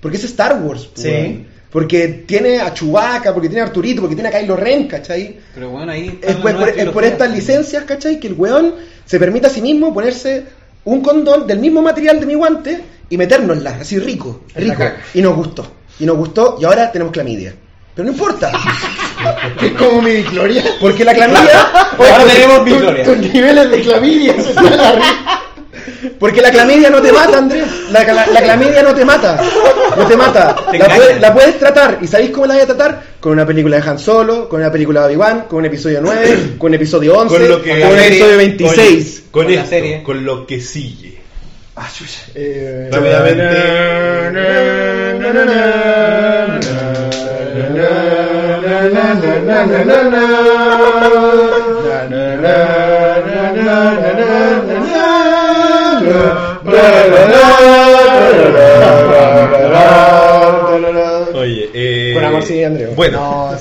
porque 0.00 0.16
es 0.16 0.24
Star 0.24 0.60
Wars, 0.62 0.86
po, 0.86 1.00
Sí. 1.00 1.46
Porque 1.70 2.08
tiene 2.26 2.58
a 2.60 2.74
Chewbacca, 2.74 3.32
porque 3.32 3.48
tiene 3.48 3.62
a 3.62 3.66
Arturito, 3.66 4.00
porque 4.00 4.16
tiene 4.16 4.28
a 4.28 4.32
Kylo 4.40 4.56
Ren, 4.56 4.88
¿cachai? 4.88 5.38
Pero 5.54 5.70
bueno, 5.70 5.92
ahí. 5.92 6.18
Es 6.20 6.34
por, 6.34 6.56
por- 6.56 6.68
es 6.68 6.88
por 6.88 7.04
estas 7.04 7.30
licencias, 7.30 7.84
¿cachai? 7.84 8.18
Que 8.18 8.26
el 8.26 8.34
weón 8.34 8.74
se 9.04 9.20
permite 9.20 9.46
a 9.46 9.50
sí 9.50 9.62
mismo 9.62 9.94
ponerse 9.94 10.46
un 10.84 11.00
condón 11.00 11.46
del 11.46 11.60
mismo 11.60 11.80
material 11.80 12.18
de 12.18 12.26
mi 12.26 12.34
guante 12.34 12.80
y 13.08 13.16
metérnosla, 13.16 13.76
así 13.82 14.00
rico, 14.00 14.42
rico. 14.56 14.82
Y 15.14 15.22
nos 15.22 15.36
gustó. 15.36 15.64
Y 16.00 16.06
nos 16.06 16.16
gustó 16.16 16.56
y 16.60 16.64
ahora 16.64 16.90
tenemos 16.90 17.12
clamidia. 17.12 17.54
Pero 17.94 18.06
no 18.06 18.12
importa. 18.12 18.50
Es 19.62 19.72
como 19.72 20.02
mi 20.02 20.12
Victoria. 20.16 20.64
Porque 20.80 21.04
la 21.04 21.14
clamidia. 21.14 21.60
Ahora 21.98 22.24
tenemos 22.24 22.58
Tus- 22.58 22.64
Victoria. 22.64 23.04
Tus 23.04 23.16
niveles 23.18 23.70
de 23.70 23.80
clamidia 23.82 24.34
se 24.34 24.48
están 24.50 24.66
arriba. 24.80 25.42
Porque 26.18 26.40
la 26.42 26.50
clamidia 26.50 26.90
no 26.90 27.00
te 27.02 27.12
mata, 27.12 27.38
Andrés. 27.38 27.64
La, 27.90 28.02
la- 28.04 28.26
la 28.26 28.42
clamidia 28.42 28.82
no 28.82 28.94
te 28.94 29.04
mata. 29.04 29.40
No 29.96 30.06
te 30.06 30.16
mata. 30.16 30.56
Te 30.70 30.78
La, 30.78 30.86
puedes- 30.88 31.20
la 31.20 31.32
puedes 31.34 31.58
tratar. 31.58 31.98
¿Y 32.00 32.06
sabéis 32.06 32.30
cómo 32.30 32.46
la 32.46 32.54
vas 32.54 32.62
a 32.64 32.66
tratar? 32.66 33.02
Con 33.20 33.32
una 33.32 33.46
película 33.46 33.78
de 33.80 33.88
Han 33.88 33.98
Solo, 33.98 34.48
con 34.48 34.60
una 34.60 34.70
película 34.72 35.00
de 35.02 35.06
Obi-Wan, 35.08 35.44
con 35.48 35.58
un 35.60 35.66
episodio 35.66 36.00
9, 36.02 36.54
con 36.58 36.68
un 36.70 36.74
episodio 36.74 37.18
11, 37.18 37.36
Con 37.36 37.48
lo 37.48 37.62
que 37.62 37.80
con 37.80 37.90
un 37.90 37.94
serie, 37.98 38.06
episodio 38.08 38.36
26. 38.36 39.22
Con, 39.30 39.42
Con 39.44 39.52
la 39.54 39.58
esto, 39.60 39.70
serie. 39.70 40.02
con 40.02 40.24
lo 40.24 40.46
que 40.46 40.60
sigue. 40.60 41.20
Eh, 42.34 42.90
Oye, 61.34 61.70
eh, 61.74 62.12
Con 62.14 62.24
amor 62.24 62.42
sí, 62.42 62.62
Andrés. 62.62 62.94
Bueno, 62.94 63.50
No, 63.52 63.58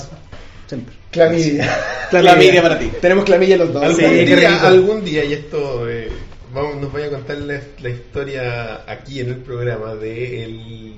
siempre. 0.67 0.93
Clamidia. 1.11 1.77
Clamidia 2.09 2.61
para 2.61 2.77
ti. 2.77 2.91
Tenemos 3.01 3.23
clamidia 3.25 3.57
los 3.57 3.73
dos. 3.73 3.83
algún, 3.83 3.99
Sí, 3.99 4.25
día, 4.25 4.67
algún 4.67 5.05
día, 5.05 5.23
y 5.25 5.33
esto 5.33 5.89
eh, 5.89 6.09
vamos, 6.53 6.77
nos 6.77 6.91
voy 6.91 7.03
a 7.03 7.09
contar 7.09 7.37
la, 7.37 7.59
la 7.81 7.89
historia 7.89 8.81
aquí 8.87 9.19
en 9.19 9.29
el 9.29 9.37
programa 9.37 9.95
de 9.95 10.43
el, 10.43 10.93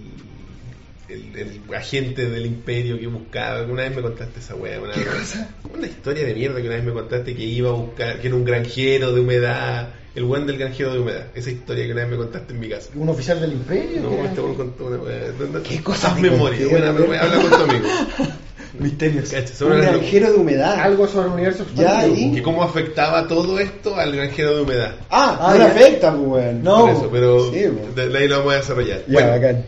el, 1.14 1.35
el 1.67 1.75
agente 1.75 2.30
del 2.30 2.45
imperio 2.45 2.99
que 2.99 3.07
buscaba. 3.07 3.64
Una 3.64 3.83
vez 3.83 3.95
me 3.95 4.01
contaste 4.01 4.40
esa 4.40 4.56
wea. 4.56 4.80
Una, 4.80 4.93
¿Qué 4.93 5.03
cosa? 5.06 5.49
Una 5.75 5.88
historia 5.88 6.25
de 6.25 6.33
mierda 6.33 6.61
que 6.61 6.67
una 6.67 6.75
vez 6.75 6.83
me 6.85 6.93
contaste 6.93 7.35
que 7.35 7.43
iba 7.43 7.69
a 7.69 7.73
buscar, 7.73 8.19
que 8.19 8.27
era 8.27 8.35
un 8.35 8.45
granjero 8.45 9.11
de 9.14 9.22
humedad. 9.22 9.90
El 10.14 10.25
buen 10.25 10.45
del 10.45 10.57
granjero 10.57 10.93
de 10.93 10.99
humedad. 10.99 11.27
Esa 11.35 11.51
historia 11.51 11.85
que 11.85 11.93
una 11.93 12.01
vez 12.01 12.11
me 12.11 12.17
contaste 12.17 12.53
en 12.53 12.59
mi 12.59 12.67
casa. 12.69 12.90
¿Un 12.95 13.07
oficial 13.09 13.40
del 13.40 13.53
imperio? 13.53 14.01
No, 14.01 14.25
este 14.25 14.41
weón 14.41 14.56
contó 14.56 14.85
una 14.88 14.98
wea. 14.98 15.61
¿Qué 15.64 15.81
cosa 15.81 16.14
memoria. 16.15 16.67
Buena, 16.67 16.90
habla 16.90 17.38
con 17.41 17.49
tu 17.49 17.56
amigo. 17.72 17.88
Misterios. 18.80 19.33
Un 19.61 19.69
granjero 19.81 20.31
de 20.31 20.38
humedad. 20.38 20.80
Algo 20.80 21.07
sobre 21.07 21.27
el 21.27 21.33
universo 21.33 21.65
Ya. 21.75 22.07
¿y? 22.07 22.33
que 22.33 22.41
cómo 22.41 22.64
afectaba 22.64 23.27
todo 23.27 23.59
esto 23.59 23.95
al 23.98 24.15
granjero 24.15 24.56
de 24.56 24.61
humedad. 24.64 24.95
Ah, 25.09 25.38
Ah, 25.41 25.51
no 25.53 25.57
le 25.59 25.65
afecta, 25.65 26.11
pues, 26.15 26.27
weón. 26.27 26.64
No. 26.64 26.81
Por 26.81 26.90
eso, 26.91 27.09
pero 27.11 27.51
Sí, 27.53 27.65
po. 27.67 27.93
de, 28.01 28.09
de 28.09 28.17
ahí 28.17 28.27
lo 28.27 28.38
vamos 28.40 28.53
a 28.53 28.57
desarrollar. 28.57 28.99
Ya, 29.07 29.14
bueno, 29.14 29.30
bacán. 29.30 29.65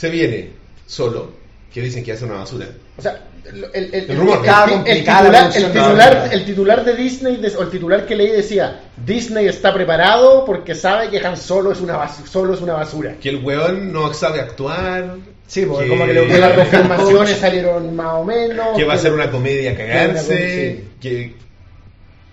Se 0.00 0.08
viene 0.08 0.48
solo, 0.86 1.30
que 1.72 1.82
dicen 1.82 2.02
que 2.02 2.12
hace 2.12 2.24
una 2.24 2.36
basura. 2.36 2.66
O 2.96 3.02
sea, 3.02 3.20
el, 3.44 3.64
el, 3.74 3.94
el, 3.94 4.10
El 4.10 4.16
rumor. 4.16 4.38
titular, 4.40 5.50
titular, 5.52 6.28
el 6.32 6.44
titular 6.46 6.84
de 6.84 6.96
Disney, 6.96 7.36
de- 7.36 7.54
o 7.56 7.62
el 7.62 7.70
titular 7.70 8.06
que 8.06 8.16
leí 8.16 8.30
decía, 8.30 8.80
Disney 9.04 9.46
está 9.46 9.74
preparado 9.74 10.44
porque 10.46 10.74
sabe 10.74 11.10
que 11.10 11.18
Han 11.18 11.36
Solo 11.36 11.72
es 11.72 11.80
una, 11.80 11.96
bas- 11.98 12.24
solo 12.30 12.54
es 12.54 12.60
una 12.62 12.72
basura. 12.74 13.16
Que 13.20 13.28
el 13.28 13.44
weón 13.44 13.92
no 13.92 14.12
sabe 14.14 14.40
actuar. 14.40 15.16
Sí, 15.46 15.66
porque 15.66 15.84
que, 15.84 15.90
como 15.90 16.06
que 16.06 16.14
las 16.38 16.52
confirmaciones 16.54 17.36
salieron 17.36 17.94
más 17.94 18.14
o 18.14 18.24
menos. 18.24 18.76
que 18.76 18.84
va 18.84 18.94
a 18.94 18.98
ser 18.98 19.12
una 19.12 19.30
comedia 19.30 19.72
a 19.72 19.76
cagarse. 19.76 20.78
Sí. 20.78 20.88
Que, 21.00 21.34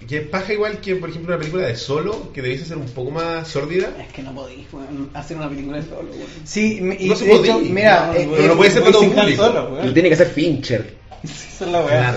que 0.06 0.22
paja 0.22 0.53
igual 0.53 0.80
que, 0.80 0.95
por 0.95 1.09
ejemplo, 1.09 1.34
una 1.34 1.40
película 1.40 1.66
de 1.67 1.76
solo, 1.76 2.32
que 2.34 2.42
debiese 2.42 2.66
ser 2.66 2.77
un 2.77 2.85
poco 2.88 3.11
más 3.11 3.48
sórdida. 3.48 3.90
Es 4.00 4.14
que 4.14 4.22
no 4.22 4.34
podéis 4.34 4.66
weón, 4.72 5.09
hacer 5.14 5.38
una 5.38 5.50
película 5.50 5.77
de 5.77 5.84
solo, 5.84 6.09
weón. 6.11 6.27
Sí, 6.43 6.80
y 7.00 7.09
No 7.09 7.16
se 7.16 7.26
hecho, 7.26 7.38
podía. 7.38 7.58
mira, 7.58 8.08
No, 8.08 8.14
eh, 8.14 8.27
pero 8.32 8.43
eh, 8.43 8.48
no 8.48 8.56
puede 8.58 8.72
ser 8.72 8.82
para 8.84 8.92
todo 8.93 9.03
público. 9.11 9.43
Solo, 9.43 9.69
Lo 9.69 9.76
weón. 9.76 9.93
tiene 9.93 10.09
que 10.09 10.16
hacer 10.16 10.27
Fincher. 10.27 10.93
Esa 11.24 11.66
es 11.66 11.72
la 11.72 11.82
weá. 11.82 12.16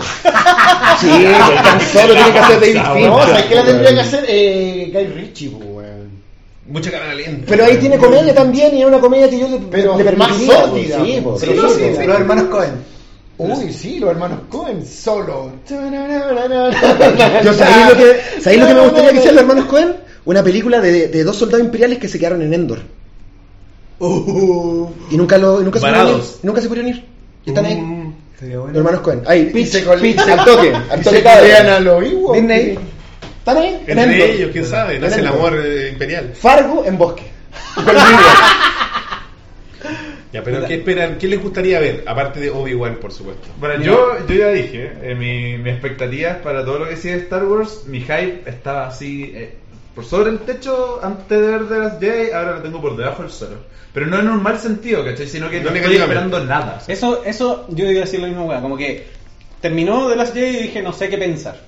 Sí, 1.01 1.09
pues, 1.09 1.63
tan 1.63 1.81
solo 1.81 2.15
tiene 2.15 2.33
que 2.33 2.39
hacer 2.39 2.61
David 2.61 2.75
No, 2.77 2.95
Fincher. 2.95 3.27
¿sabes 3.29 3.45
qué 3.47 3.55
la 3.55 3.65
tendría 3.65 3.95
que 3.95 4.01
hacer? 4.01 4.25
Eh, 4.29 4.91
Guy 4.93 5.07
Ritchie, 5.07 5.49
weón. 5.49 6.11
Mucha 6.69 6.91
cara 6.93 7.15
lenta. 7.15 7.47
Pero 7.49 7.65
ahí 7.65 7.77
tiene 7.79 7.97
comedia 7.99 8.33
también 8.35 8.77
y 8.77 8.83
es 8.83 8.87
una 8.87 9.01
comedia 9.01 9.29
que 9.29 9.41
yo 9.41 9.49
le, 9.49 9.59
Pero 9.71 9.97
le 9.99 10.05
más 10.13 10.29
permitiría, 10.29 10.61
sórdida, 10.67 10.99
pues, 10.99 11.09
Sí, 11.09 11.21
pues. 11.21 11.45
pues, 11.45 11.75
Sí, 11.75 11.85
sí, 11.85 11.97
sí, 11.99 12.07
los 12.07 12.17
hermanos 12.17 12.45
Cohen. 12.45 12.75
Uy, 13.43 13.73
sí, 13.73 13.99
los 13.99 14.11
hermanos 14.11 14.41
Cohen 14.51 14.87
solo. 14.87 15.53
Yo, 15.69 15.77
¿sabéis 17.55 17.89
lo 17.89 17.97
que, 17.97 18.21
¿sabéis 18.41 18.61
lo 18.61 18.67
que 18.67 18.75
me 18.75 18.81
gustaría 18.81 19.11
que 19.11 19.17
hicieran 19.17 19.35
los 19.37 19.43
hermanos 19.45 19.65
Cohen? 19.67 19.97
Una 20.27 20.43
película 20.43 20.81
de, 20.81 21.09
de 21.09 21.25
dos 21.25 21.37
soldados 21.37 21.65
imperiales 21.65 21.99
que 21.99 22.09
se 22.09 22.19
quedaron 22.19 22.43
en 22.43 22.53
Endor. 22.53 22.81
Y 24.01 25.17
nunca, 25.17 25.39
lo, 25.39 25.61
y 25.61 25.65
nunca 25.65 25.79
se 25.79 25.87
pudieron 25.87 26.17
ir. 26.17 26.25
Nunca 26.43 26.61
se 26.61 26.69
pudieron 26.69 26.91
ir. 26.91 27.05
Y 27.45 27.51
están 27.51 27.65
ahí. 27.67 28.13
Sería 28.39 28.55
Los 28.57 28.65
bueno. 28.65 28.79
hermanos 28.79 29.01
Cohen. 29.01 29.23
Ahí, 29.27 29.47
pitch, 29.47 29.75
al 29.77 30.45
toque. 30.45 30.73
Al 30.75 31.03
toque 31.03 31.29
a. 31.29 31.81
Disney. 32.33 32.79
Están 33.39 33.57
ahí. 33.57 33.83
en 33.87 33.99
Endor. 33.99 34.15
Entre 34.15 34.33
ellos, 34.35 34.51
quién 34.53 34.67
sabe, 34.67 34.97
En 34.97 35.03
nace 35.03 35.21
el 35.21 35.27
amor 35.27 35.55
eh, 35.57 35.91
imperial. 35.93 36.33
Fargo 36.35 36.85
en 36.85 36.99
bosque. 36.99 37.23
Ya, 40.33 40.45
pero 40.45 40.65
¿qué 40.65 40.75
esperan? 40.75 41.19
¿Qué 41.19 41.27
les 41.27 41.43
gustaría 41.43 41.81
ver? 41.81 42.05
Aparte 42.07 42.39
de 42.39 42.51
Obi-Wan, 42.51 42.97
por 42.97 43.13
supuesto. 43.13 43.49
Bueno, 43.59 43.83
yo, 43.83 44.17
yo 44.29 44.35
ya 44.35 44.49
dije, 44.49 44.93
eh, 45.03 45.15
mi, 45.17 45.59
mi 45.59 45.71
expectativas 45.71 46.37
para 46.39 46.65
todo 46.65 46.79
lo 46.81 46.89
que 46.89 46.97
sigue 46.97 47.15
Star 47.17 47.45
Wars, 47.45 47.83
mi 47.87 48.01
hype 48.01 48.43
estaba 48.47 48.87
así 48.87 49.33
eh, 49.35 49.55
por 49.95 50.05
sobre 50.05 50.31
el 50.31 50.39
techo 50.41 51.01
antes 51.03 51.29
de 51.41 51.47
ver 51.47 51.63
de 51.65 51.79
las 51.81 51.99
Jedi, 51.99 52.31
ahora 52.31 52.53
lo 52.57 52.63
tengo 52.63 52.81
por 52.81 52.97
debajo 52.97 53.23
del 53.23 53.33
suelo. 53.33 53.57
Pero 53.93 54.07
no 54.07 54.21
en 54.21 54.29
un 54.29 54.41
mal 54.41 54.57
sentido, 54.61 55.05
¿cachai? 55.05 55.27
Sino 55.27 55.51
que 55.51 55.61
No 55.61 55.71
no, 55.71 55.77
estoy 55.77 55.97
esperando 55.97 56.45
nada. 56.45 56.81
Eso, 56.87 57.25
eso, 57.25 57.67
yo 57.71 57.91
iba 57.91 58.03
a 58.03 58.05
decir 58.05 58.21
lo 58.21 58.29
mismo, 58.29 58.47
weá. 58.47 58.61
Como 58.61 58.77
que 58.77 59.05
terminó 59.61 60.09
de 60.09 60.15
las 60.15 60.33
Jedi 60.33 60.59
y 60.59 60.63
dije, 60.63 60.81
no 60.81 60.93
sé 60.93 61.09
qué 61.09 61.19
pensar 61.19 61.59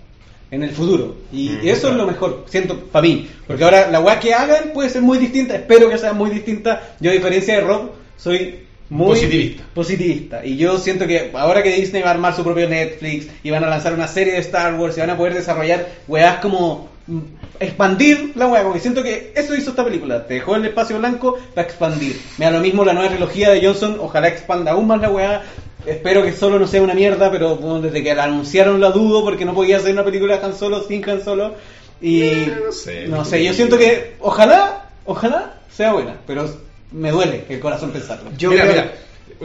en 0.52 0.62
el 0.62 0.70
futuro. 0.70 1.16
Y 1.32 1.48
Mm, 1.48 1.66
eso 1.68 1.88
es 1.88 1.94
lo 1.96 2.06
mejor, 2.06 2.44
siento, 2.48 2.78
para 2.78 3.02
mí. 3.02 3.28
Porque 3.44 3.64
ahora 3.64 3.90
la 3.90 3.98
weá 3.98 4.20
que 4.20 4.32
hagan 4.32 4.70
puede 4.72 4.88
ser 4.88 5.02
muy 5.02 5.18
distinta. 5.18 5.56
Espero 5.56 5.88
que 5.90 5.98
sea 5.98 6.12
muy 6.12 6.30
distinta. 6.30 6.94
Yo, 7.00 7.10
a 7.10 7.14
diferencia 7.14 7.56
de 7.56 7.62
Rob, 7.62 7.90
soy 8.16 8.60
muy 8.90 9.06
Positivista. 9.06 9.62
positivista. 9.74 10.44
Y 10.44 10.56
yo 10.58 10.76
siento 10.78 11.06
que 11.06 11.30
ahora 11.34 11.62
que 11.62 11.72
Disney 11.74 12.02
va 12.02 12.08
a 12.08 12.12
armar 12.12 12.34
su 12.36 12.44
propio 12.44 12.68
Netflix 12.68 13.26
y 13.42 13.50
van 13.50 13.64
a 13.64 13.68
lanzar 13.70 13.94
una 13.94 14.06
serie 14.06 14.34
de 14.34 14.40
Star 14.40 14.74
Wars 14.74 14.96
y 14.96 15.00
van 15.00 15.10
a 15.10 15.16
poder 15.16 15.32
desarrollar 15.34 15.88
weás 16.08 16.36
como 16.40 16.90
mm, 17.06 17.18
expandir 17.58 18.32
la 18.34 18.48
weá, 18.48 18.62
porque 18.64 18.80
siento 18.80 19.02
que 19.02 19.32
eso 19.34 19.54
hizo 19.54 19.70
esta 19.70 19.84
película, 19.84 20.26
te 20.26 20.34
dejó 20.34 20.56
el 20.56 20.66
espacio 20.66 20.98
blanco 20.98 21.38
para 21.54 21.66
expandir. 21.66 22.20
Me 22.36 22.44
da 22.44 22.50
lo 22.50 22.60
mismo 22.60 22.84
la 22.84 22.92
nueva 22.92 23.08
trilogía 23.08 23.50
de 23.50 23.64
Johnson, 23.64 23.96
ojalá 24.00 24.28
expanda 24.28 24.72
aún 24.72 24.86
más 24.86 25.00
la 25.00 25.10
weá. 25.10 25.42
Espero 25.86 26.22
que 26.22 26.32
solo 26.32 26.58
no 26.60 26.66
sea 26.68 26.82
una 26.82 26.94
mierda, 26.94 27.30
pero 27.30 27.56
bueno, 27.56 27.80
desde 27.80 28.02
que 28.04 28.14
la 28.14 28.24
anunciaron 28.24 28.80
la 28.80 28.90
dudo 28.90 29.24
porque 29.24 29.44
no 29.44 29.54
podía 29.54 29.78
hacer 29.78 29.92
una 29.92 30.04
película 30.04 30.38
Han 30.42 30.54
Solo 30.54 30.82
sin 30.86 31.08
Han 31.08 31.24
Solo. 31.24 31.54
Y 32.00 32.22
Eh, 32.22 32.56
no 32.66 32.72
sé. 32.72 33.06
no 33.08 33.24
sé, 33.24 33.42
yo 33.42 33.52
siento 33.54 33.78
que 33.78 34.14
ojalá, 34.20 34.90
ojalá 35.06 35.54
sea 35.74 35.92
buena, 35.92 36.16
pero 36.26 36.48
me 36.92 37.10
duele 37.10 37.44
el 37.48 37.60
corazón 37.60 37.90
pensarlo. 37.90 38.30
Yo 38.36 38.50
mira, 38.50 38.62
creo- 38.64 38.74
mira, 38.82 38.92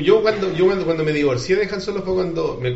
yo 0.05 0.21
cuando, 0.21 0.53
yo 0.53 0.65
cuando, 0.65 0.85
cuando 0.85 1.03
me 1.03 1.11
divorcié 1.11 1.55
de 1.55 1.65
Han 1.73 1.81
Solo 1.81 2.03
fue 2.03 2.13
cuando 2.13 2.59
me 2.61 2.75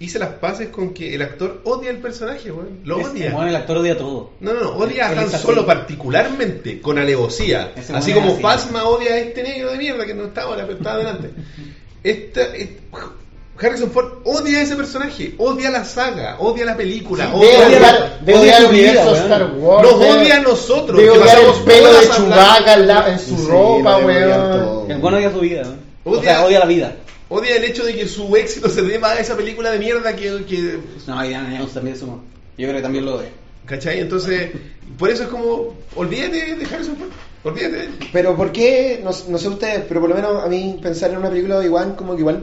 hice 0.00 0.18
las 0.18 0.30
paces 0.34 0.68
con 0.68 0.94
que 0.94 1.14
el 1.14 1.22
actor 1.22 1.60
odia 1.64 1.90
el 1.90 1.98
personaje, 1.98 2.50
weón. 2.50 2.80
Lo 2.84 2.98
Es- 3.00 3.08
odia. 3.08 3.32
bueno, 3.32 3.48
el 3.50 3.56
actor 3.56 3.76
odia 3.78 3.96
todo. 3.98 4.30
No, 4.40 4.54
no, 4.54 4.60
no, 4.60 4.70
odia 4.76 5.08
a 5.08 5.20
Han. 5.20 5.30
Solo 5.30 5.66
particularmente, 5.66 6.80
con 6.80 6.98
alevosía. 6.98 7.72
Ese 7.76 7.94
Así 7.94 8.12
como. 8.12 8.38
Phasma 8.38 8.84
odia 8.84 9.12
a 9.14 9.18
este 9.18 9.42
negro 9.42 9.70
de 9.72 9.78
mierda 9.78 10.06
que 10.06 10.14
no 10.14 10.24
está 10.26 10.42
ahora, 10.42 10.64
pero 10.64 10.78
está 10.78 10.92
adelante. 10.94 11.30
Esta, 12.04 12.42
Harrison 13.60 13.90
Ford 13.90 14.06
odia 14.24 14.58
a 14.58 14.62
ese 14.62 14.74
personaje, 14.76 15.34
odia 15.38 15.70
la 15.70 15.84
saga, 15.84 16.36
odia 16.40 16.64
la 16.64 16.76
película, 16.76 17.32
odia, 17.34 17.68
de 18.24 18.34
odia 18.34 18.40
odiar 18.40 18.62
su 18.62 18.66
el 18.68 18.72
vida, 18.72 18.90
universo 18.90 19.10
weón. 19.12 19.22
Star 19.24 19.52
Wars. 19.56 19.82
Nos 19.90 19.94
odia 20.00 20.36
a 20.36 20.40
nosotros, 20.40 20.98
De 20.98 21.10
odiar 21.10 21.26
pasamos 21.26 21.58
el 21.58 21.64
pelo 21.64 21.92
de 21.92 22.08
Chewbacca 22.08 22.74
en, 22.74 22.86
la- 22.86 23.12
en 23.12 23.18
su 23.18 23.36
Sí, 23.36 23.46
ropa, 23.48 23.96
weón. 23.98 24.90
El 24.90 24.98
bueno 24.98 25.16
odia 25.18 25.30
su 25.32 25.40
vida, 25.40 25.62
¿no? 25.64 25.76
o 26.04 26.14
Odia- 26.16 26.22
sea, 26.22 26.44
odia 26.44 26.58
la 26.58 26.66
vida. 26.66 26.96
odia 27.28 27.56
el 27.56 27.64
hecho 27.64 27.84
de 27.84 27.94
que 27.94 28.08
su 28.08 28.34
éxito 28.36 28.68
se 28.68 28.82
deba 28.82 29.12
a 29.12 29.20
esa 29.20 29.36
película 29.36 29.70
de 29.70 29.78
mierda 29.78 30.16
que, 30.16 30.44
que 30.44 30.78
No, 31.06 31.22
Indiana 31.24 31.54
Jones 31.58 31.74
también 31.74 31.96
sumó. 31.96 32.22
Yo 32.58 32.66
creo 32.66 32.76
que 32.76 32.82
también 32.82 33.04
lo 33.04 33.16
odia. 33.16 33.28
¿cachai? 33.66 34.00
Entonces, 34.00 34.50
por 34.98 35.08
eso 35.08 35.22
es 35.24 35.28
como, 35.28 35.74
olvídate 35.94 36.56
de 36.56 36.64
Harrison 36.66 36.96
Ford, 36.96 37.10
olvídate 37.44 37.76
de 37.76 37.84
él. 37.84 37.90
Pero 38.12 38.34
¿por 38.36 38.50
qué? 38.50 39.00
No, 39.04 39.10
no 39.28 39.38
sé 39.38 39.48
ustedes, 39.48 39.84
pero 39.86 40.00
por 40.00 40.08
lo 40.10 40.16
menos 40.16 40.42
a 40.44 40.48
mí 40.48 40.78
pensar 40.82 41.10
en 41.12 41.18
una 41.18 41.30
película 41.30 41.60
de 41.60 41.66
igual 41.66 41.94
como 41.96 42.14
que 42.14 42.20
igual 42.20 42.42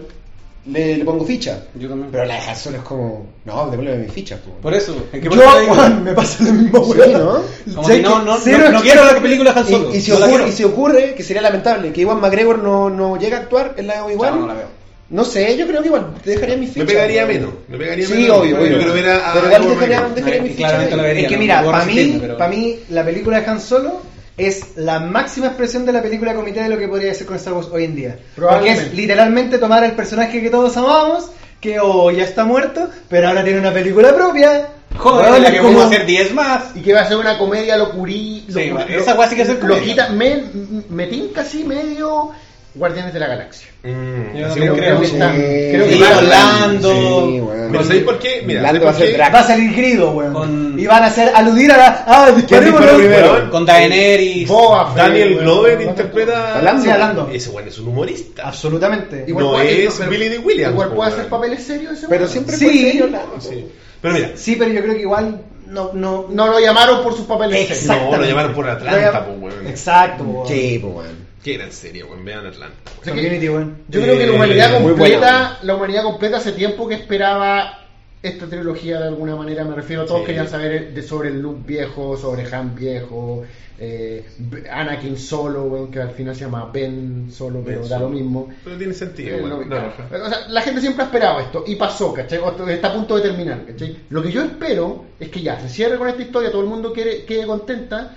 le, 0.66 0.98
le 0.98 1.06
pongo 1.06 1.26
ficha. 1.26 1.64
Yo 1.76 1.90
también. 1.90 2.10
Pero 2.12 2.26
la 2.26 2.36
de 2.36 2.42
Han 2.42 2.56
Solo 2.56 2.78
es 2.78 2.84
como, 2.84 3.26
no, 3.46 3.70
devuelve 3.72 3.98
mis 3.98 4.12
fichas. 4.12 4.40
po. 4.40 4.52
Por 4.62 4.74
eso. 4.74 4.96
es 5.12 5.20
que 5.22 5.30
Yo, 5.30 5.42
Juan, 5.68 6.04
me 6.04 6.14
pasa 6.14 6.44
lo 6.44 6.54
mismo, 6.54 6.84
Sí, 6.86 7.00
weón. 7.00 7.14
¿no? 7.14 7.42
Como 7.76 7.88
Sé 7.88 7.96
que 7.98 8.02
no, 8.04 8.22
no, 8.24 8.38
cero 8.38 8.64
no, 8.66 8.72
no 8.72 8.82
quiero 8.82 9.06
la 9.06 9.22
película 9.22 9.52
Han 9.56 9.68
Solo. 9.68 9.94
Y, 9.94 9.98
y 9.98 10.02
si 10.02 10.12
no 10.12 10.18
ocurre, 10.26 10.48
y 10.50 10.52
si 10.52 10.64
ocurre, 10.64 11.14
que 11.16 11.24
sería 11.24 11.42
lamentable, 11.42 11.92
que 11.92 12.02
Iwan 12.02 12.20
McGregor 12.20 12.60
no, 12.60 12.90
no 12.90 13.18
llega 13.18 13.38
a 13.38 13.42
actuar 13.42 13.74
en 13.78 13.88
la 13.88 13.96
de 13.96 14.02
Obi-Wan, 14.02 14.40
no 14.42 14.48
la 14.48 14.54
veo. 14.54 14.68
no 15.10 15.26
sé, 15.26 15.58
yo 15.58 15.66
creo 15.66 15.82
que 15.82 15.88
igual 15.88 16.14
te 16.24 16.32
dejaría 16.32 16.56
mis 16.58 16.70
Me 16.70 16.74
fichas. 16.74 16.88
pegaría 16.88 17.26
menos, 17.26 17.50
me 17.68 17.78
pegaría 17.78 18.06
Sí, 18.06 18.14
menos. 18.14 18.38
obvio, 18.38 18.52
Yo 18.52 18.62
obvio. 18.62 19.14
a, 19.14 19.34
Pero 19.34 19.46
igual 19.48 19.70
dejaría, 19.70 20.02
dejaría 20.14 20.96
la 20.98 21.04
vería. 21.04 21.22
Es 21.24 21.28
que 21.30 21.34
no 21.36 21.40
mira, 21.40 21.64
para 21.64 21.86
mí, 21.86 22.22
para 22.38 22.50
mí, 22.50 22.80
la 22.90 23.04
película 23.06 23.40
de 23.42 23.48
Han 23.48 23.62
Solo 23.62 24.02
es 24.40 24.78
la 24.78 25.00
máxima 25.00 25.48
expresión 25.48 25.86
de 25.86 25.92
la 25.92 26.02
película 26.02 26.34
comité 26.34 26.62
de 26.64 26.70
lo 26.70 26.78
que 26.78 26.88
podría 26.88 27.14
ser 27.14 27.28
con 27.28 27.36
Star 27.36 27.54
Wars 27.54 27.68
hoy 27.72 27.84
en 27.86 27.96
día. 27.96 28.20
Porque 28.36 28.72
es 28.72 28.94
literalmente 28.94 29.58
tomar 29.58 29.84
el 29.84 29.92
personaje 29.94 30.42
que 30.42 30.50
todos 30.50 30.76
amábamos, 30.78 31.30
que 31.62 31.80
oh, 31.80 32.10
ya 32.12 32.24
está 32.24 32.46
muerto, 32.46 32.90
pero 33.10 33.28
ahora 33.28 33.44
tiene 33.44 33.60
una 33.60 33.74
película 33.74 34.16
propia. 34.16 34.68
Joder, 34.98 35.30
Weón, 35.32 35.44
la 35.44 35.52
que 35.52 35.58
como- 35.60 35.70
vamos 35.70 35.84
a 35.84 35.88
hacer 35.88 36.06
10 36.06 36.34
más. 36.34 36.64
Y 36.76 36.82
que 36.82 36.94
va 36.94 37.02
a 37.02 37.08
ser 37.08 37.18
una 37.18 37.38
comedia 37.38 37.78
locurí. 37.78 38.46
Sí, 38.48 38.54
locu- 38.54 38.76
va, 38.76 38.86
lo- 38.86 39.00
esa 39.02 39.30
sí 39.30 39.36
que 39.36 39.42
es 39.44 39.50
el 39.50 39.56
Lo 39.56 39.62
comedia. 39.62 39.84
quita, 39.84 40.10
me, 40.10 40.44
me 40.90 41.08
tinca 41.08 41.42
así 41.42 41.64
medio 41.64 42.32
Guardianes 42.80 43.14
de 43.14 43.20
la 43.20 43.28
Galaxia. 43.28 43.68
Mm, 43.84 44.36
Yo 44.38 44.54
creo. 44.56 45.00
que 45.00 45.06
está. 45.06 45.32
Sí. 45.34 45.38
Creo 45.38 45.86
que 45.86 45.94
Sí, 45.94 46.02
va 46.02 46.14
con 46.16 46.30
Lando. 46.30 46.90
Sí, 46.94 47.40
weón. 47.42 47.72
Pero 47.72 47.84
¿sabéis 47.84 48.04
por 48.04 48.20
qué? 48.20 48.44
Mira, 48.46 48.62
Lando 48.62 48.80
¿sabéis 48.80 48.86
va 48.86 48.90
a 48.90 48.92
por 48.94 49.00
ser 49.00 49.08
qué? 49.12 49.18
Drax. 49.18 49.36
Va 49.36 49.40
a 49.40 49.44
salir 49.48 49.76
grido, 49.76 50.12
weón. 50.12 50.34
Con- 50.34 50.80
Y 50.80 50.88
van 50.88 51.04
a 51.04 51.06
hacer 51.08 51.32
aludir 51.36 51.72
a 51.72 51.78
la. 51.78 52.04
¡Ah, 52.08 52.32
disparó 52.36 52.98
primero? 52.98 53.50
Con 53.52 53.66
Daenerys. 53.66 54.50
Daniel. 54.96 55.38
Glover 55.40 55.82
interpreta 55.82 56.58
A 56.58 56.62
Lando. 56.62 56.84
Sí, 56.84 56.90
a 56.90 56.98
Lando. 56.98 57.30
Ese 57.32 57.50
weón 57.52 57.68
es 57.68 57.78
un 57.80 57.88
humorista. 57.90 58.48
Absolutamente. 58.48 59.26
Igual 59.28 59.46
No 59.46 59.52
puede- 59.52 59.86
es 59.86 59.94
pero- 59.96 60.10
Billy 60.10 60.30
Dee 60.30 60.38
Williams, 60.40 60.74
Igual 60.74 60.90
puede 60.94 61.12
hacer 61.12 61.28
papeles 61.28 61.64
serios 61.64 61.94
ese 61.94 62.08
Pero 62.08 62.28
siempre 62.28 62.56
Sí. 62.58 62.66
fue 62.66 62.74
serio. 62.74 63.10
Sí. 63.40 63.68
Pero 64.02 64.14
mira, 64.14 64.32
Sí, 64.36 64.56
pero 64.58 64.72
yo 64.72 64.82
creo 64.82 64.94
que 64.96 65.02
igual 65.02 65.42
no. 65.68 65.92
no, 65.94 66.26
No 66.30 66.48
lo 66.48 66.60
llamaron 66.60 67.04
por 67.04 67.14
sus 67.16 67.26
papeles 67.26 67.68
serios. 67.78 67.86
No, 68.12 68.18
lo 68.18 68.26
llamaron 68.26 68.54
por 68.54 68.68
Atlanta, 68.70 69.26
po, 69.26 69.32
weón. 69.34 69.68
Exacto, 69.68 70.24
weón. 70.24 70.48
Sí, 70.48 70.80
pues, 70.82 70.94
weón. 70.96 71.29
Qué 71.44 71.54
gran 71.58 71.72
serie, 71.72 72.04
weón. 72.04 72.26
Vean 72.26 72.46
Atlanta. 72.46 72.76
O 73.00 73.04
sea 73.04 73.14
que- 73.14 73.20
Community, 73.22 73.50
weón. 73.50 73.78
Yo 73.88 74.02
creo 74.02 74.18
que 74.18 74.26
la 74.26 74.32
Eh, 74.34 74.36
humanidad 74.36 74.80
muy 74.82 74.92
completa, 74.92 75.18
buena. 75.20 75.60
la 75.64 75.76
humanidad 75.76 76.04
completa 76.04 76.38
hace 76.38 76.52
tiempo 76.52 76.88
que 76.88 76.96
esperaba 76.96 77.86
esta 78.22 78.48
trilogía 78.48 79.00
de 79.00 79.08
alguna 79.08 79.36
manera, 79.38 79.64
me 79.64 79.76
refiero, 79.76 80.06
todos 80.06 80.22
Sí. 80.22 80.26
querían 80.28 80.50
saber 80.50 80.94
de, 80.94 81.02
sobre 81.04 81.30
el 81.30 81.40
Luke 81.42 81.62
viejo, 81.66 82.18
sobre 82.18 82.54
Han 82.54 82.76
viejo, 82.76 83.44
eh, 83.82 84.26
Anakin 84.70 85.18
solo, 85.18 85.64
weón, 85.64 85.90
que 85.90 86.02
al 86.02 86.12
final 86.12 86.36
se 86.36 86.42
llama 86.42 86.70
Ben 86.74 87.30
solo, 87.32 87.62
pero 87.66 87.80
Ben 87.80 87.90
da 87.90 87.96
Solo. 87.98 88.10
lo 88.10 88.16
mismo. 88.16 88.50
Pero 88.66 88.76
tiene 88.78 88.94
sentido, 88.94 89.38
Eh, 89.38 89.42
weón. 89.42 89.50
no, 89.52 89.58
No, 89.62 89.68
claro. 89.68 89.94
O 90.26 90.30
sea, 90.30 90.50
la 90.50 90.62
gente 90.62 90.82
siempre 90.82 91.04
ha 91.04 91.06
esperado 91.06 91.40
esto 91.40 91.64
y 91.66 91.76
pasó, 91.76 92.14
¿cachai? 92.14 92.40
O 92.40 92.68
Está 92.68 92.90
a 92.90 92.94
punto 92.94 93.16
de 93.16 93.22
terminar, 93.22 93.66
¿cachai? 93.66 93.96
Lo 94.10 94.22
que 94.22 94.34
yo 94.34 94.44
espero 94.44 95.06
es 95.18 95.30
que 95.30 95.42
ya 95.42 95.58
se 95.62 95.70
cierre 95.70 95.98
con 95.98 96.10
esta 96.10 96.22
historia, 96.22 96.52
todo 96.52 96.62
el 96.64 96.68
mundo 96.68 96.92
quiere, 96.92 97.24
quede 97.24 97.46
contenta, 97.46 98.16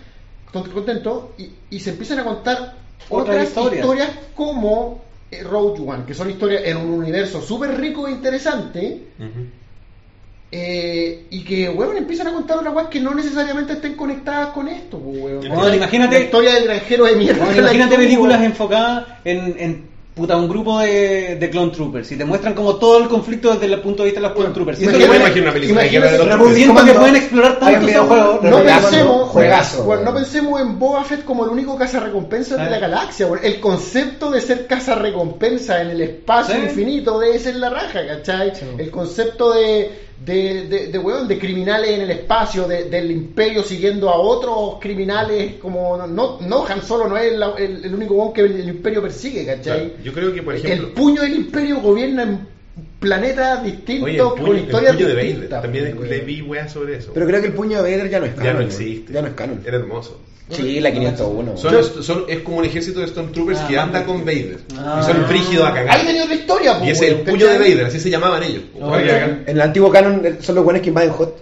con- 0.52 0.68
contento 0.68 1.34
y, 1.38 1.48
y 1.70 1.78
se 1.78 1.90
empiecen 1.90 2.18
a 2.18 2.24
contar 2.24 2.81
Otras 3.08 3.36
otras 3.36 3.48
historias. 3.48 3.80
historias, 3.84 4.10
como 4.34 5.02
eh, 5.30 5.42
Rogue 5.42 5.82
One, 5.86 6.04
que 6.06 6.14
son 6.14 6.30
historias 6.30 6.62
en 6.66 6.76
un 6.76 6.90
universo 6.90 7.40
súper 7.42 7.78
rico 7.80 8.06
e 8.08 8.12
interesante. 8.12 9.02
Eh, 10.54 11.28
y 11.30 11.44
que, 11.44 11.70
weón, 11.70 11.96
empiezan 11.96 12.26
a 12.26 12.32
contar 12.34 12.58
otras 12.58 12.74
weas 12.74 12.88
que 12.88 13.00
no 13.00 13.14
necesariamente 13.14 13.72
estén 13.72 13.94
conectadas 13.94 14.48
con 14.48 14.68
esto, 14.68 14.98
weón. 14.98 15.48
Bueno, 15.48 15.74
imagínate- 15.74 16.18
La 16.18 16.24
historia 16.24 16.54
del 16.54 16.64
granjero 16.64 17.04
de 17.06 17.16
mierda. 17.16 17.44
Bueno, 17.46 17.60
imagínate 17.62 17.96
películas 18.04 18.42
enfocadas 18.42 19.06
en, 19.24 19.56
en 19.58 19.91
puta, 20.14 20.36
un 20.36 20.48
grupo 20.48 20.78
de, 20.80 21.36
de 21.36 21.50
clone 21.50 21.72
troopers 21.72 22.12
y 22.12 22.16
te 22.16 22.24
muestran 22.24 22.52
como 22.54 22.76
todo 22.76 22.98
el 22.98 23.08
conflicto 23.08 23.52
desde 23.54 23.66
el 23.72 23.80
punto 23.80 24.02
de 24.02 24.10
vista 24.10 24.20
de 24.20 24.26
los 24.28 24.36
clone 24.36 24.52
troopers. 24.52 24.78
Que 24.78 24.86
me 24.86 25.16
imagino 25.16 25.42
una 25.44 25.52
película 25.52 25.82
de 25.82 25.88
guerra 25.88 26.12
de 26.12 26.18
los 26.18 26.84
que 26.84 26.92
pueden 26.94 27.16
explorar 27.16 27.58
tanto 27.58 27.86
videojuego. 27.86 28.40
No 28.42 28.62
pensemos, 28.62 29.28
juegazo, 29.30 29.84
bueno, 29.84 30.02
no 30.02 30.14
pensemos 30.14 30.60
en 30.60 30.78
Boba 30.78 31.04
Fett 31.04 31.24
como 31.24 31.44
el 31.44 31.50
único 31.50 31.76
cazarrecompensas 31.76 32.58
de 32.58 32.64
Ah. 32.64 32.70
la 32.70 32.78
galaxia. 32.78 33.26
El 33.42 33.58
concepto 33.60 34.30
de 34.30 34.40
ser 34.40 34.66
cazarrecompensa 34.66 35.80
en 35.80 35.90
el 35.90 36.00
espacio 36.02 36.56
Sí. 36.56 36.60
infinito 36.62 37.18
debe 37.18 37.38
ser 37.38 37.56
la 37.56 37.70
raja, 37.70 38.06
¿cachai? 38.06 38.54
Sí. 38.54 38.66
El 38.78 38.90
concepto 38.90 39.52
de, 39.52 39.90
de, 40.24 40.66
de, 40.68 40.86
de, 40.88 40.98
weón, 40.98 41.26
de 41.26 41.38
criminales 41.38 41.90
en 41.90 42.02
el 42.02 42.10
espacio, 42.10 42.68
de- 42.68 42.84
del 42.84 43.10
imperio 43.10 43.62
siguiendo 43.62 44.08
a 44.10 44.16
otros 44.16 44.78
criminales, 44.80 45.54
como 45.60 45.96
no, 45.96 46.38
no 46.40 46.66
Han 46.66 46.82
Solo 46.82 47.08
no 47.08 47.16
es 47.16 47.32
el, 47.32 47.84
el 47.84 47.94
único 47.94 48.14
weón 48.14 48.32
que 48.32 48.42
el, 48.42 48.52
el 48.60 48.68
imperio 48.68 49.02
persigue, 49.02 49.44
¿cachai? 49.44 49.88
Claro, 49.88 50.02
Yo 50.04 50.12
creo 50.12 50.32
que, 50.32 50.42
por 50.42 50.54
ejemplo. 50.54 50.86
el 50.88 50.92
puño 50.92 51.22
del 51.22 51.34
imperio 51.34 51.80
gobierna 51.80 52.22
en 52.22 52.52
planetas 53.00 53.64
distintos 53.64 54.04
Oye, 54.08 54.16
el 54.18 54.22
puño, 54.28 54.42
con 54.46 54.56
el 54.56 54.62
historias 54.64 54.94
puño 54.96 55.08
de 55.08 55.14
distintas. 55.16 55.48
Vader. 55.50 55.62
También 55.62 55.98
weón. 55.98 56.08
le 56.10 56.20
vi 56.20 56.42
weas 56.42 56.72
sobre 56.72 56.96
eso. 56.96 57.10
Pero 57.12 57.26
creo 57.26 57.40
que 57.40 57.46
el 57.48 57.52
puño 57.54 57.82
de 57.82 57.90
Vader 57.90 58.10
ya 58.10 58.20
no 58.20 58.26
es 58.26 58.32
canon. 58.32 58.44
ya 58.46 58.52
no 58.52 58.58
weón. 58.60 58.70
existe. 58.70 59.12
Ya 59.12 59.22
no 59.22 59.28
es 59.28 59.34
canon. 59.34 59.60
Era 59.66 59.76
hermoso. 59.78 60.20
Sí, 60.56 60.80
la 60.80 60.92
501. 60.92 61.56
Son, 61.56 62.24
es 62.28 62.38
como 62.40 62.58
un 62.58 62.64
ejército 62.64 63.00
de 63.00 63.08
Stormtroopers 63.08 63.60
Ah, 63.60 63.66
que 63.68 63.78
anda 63.78 64.04
con 64.04 64.24
Vader. 64.24 64.58
Ah. 64.78 65.00
y 65.02 65.06
son 65.12 65.24
frígidos 65.26 65.66
a 65.68 65.74
cagar. 65.74 65.98
Ahí 65.98 66.06
tenía 66.06 66.24
otra 66.24 66.34
historia, 66.34 66.80
Y 66.84 66.90
es 66.90 67.00
el 67.02 67.14
weón, 67.14 67.24
puño 67.26 67.46
de. 67.48 67.58
Vader, 67.58 67.86
así 67.86 68.00
se 68.00 68.10
llamaban 68.10 68.42
ellos. 68.42 68.62
En 69.46 69.56
el 69.56 69.60
antiguo 69.60 69.90
canon 69.90 70.20
eh, 70.24 70.36
son 70.40 70.54
los 70.56 70.64
buenos 70.64 70.82
que 70.82 70.88
invaden 70.88 71.10
Hot. 71.10 71.36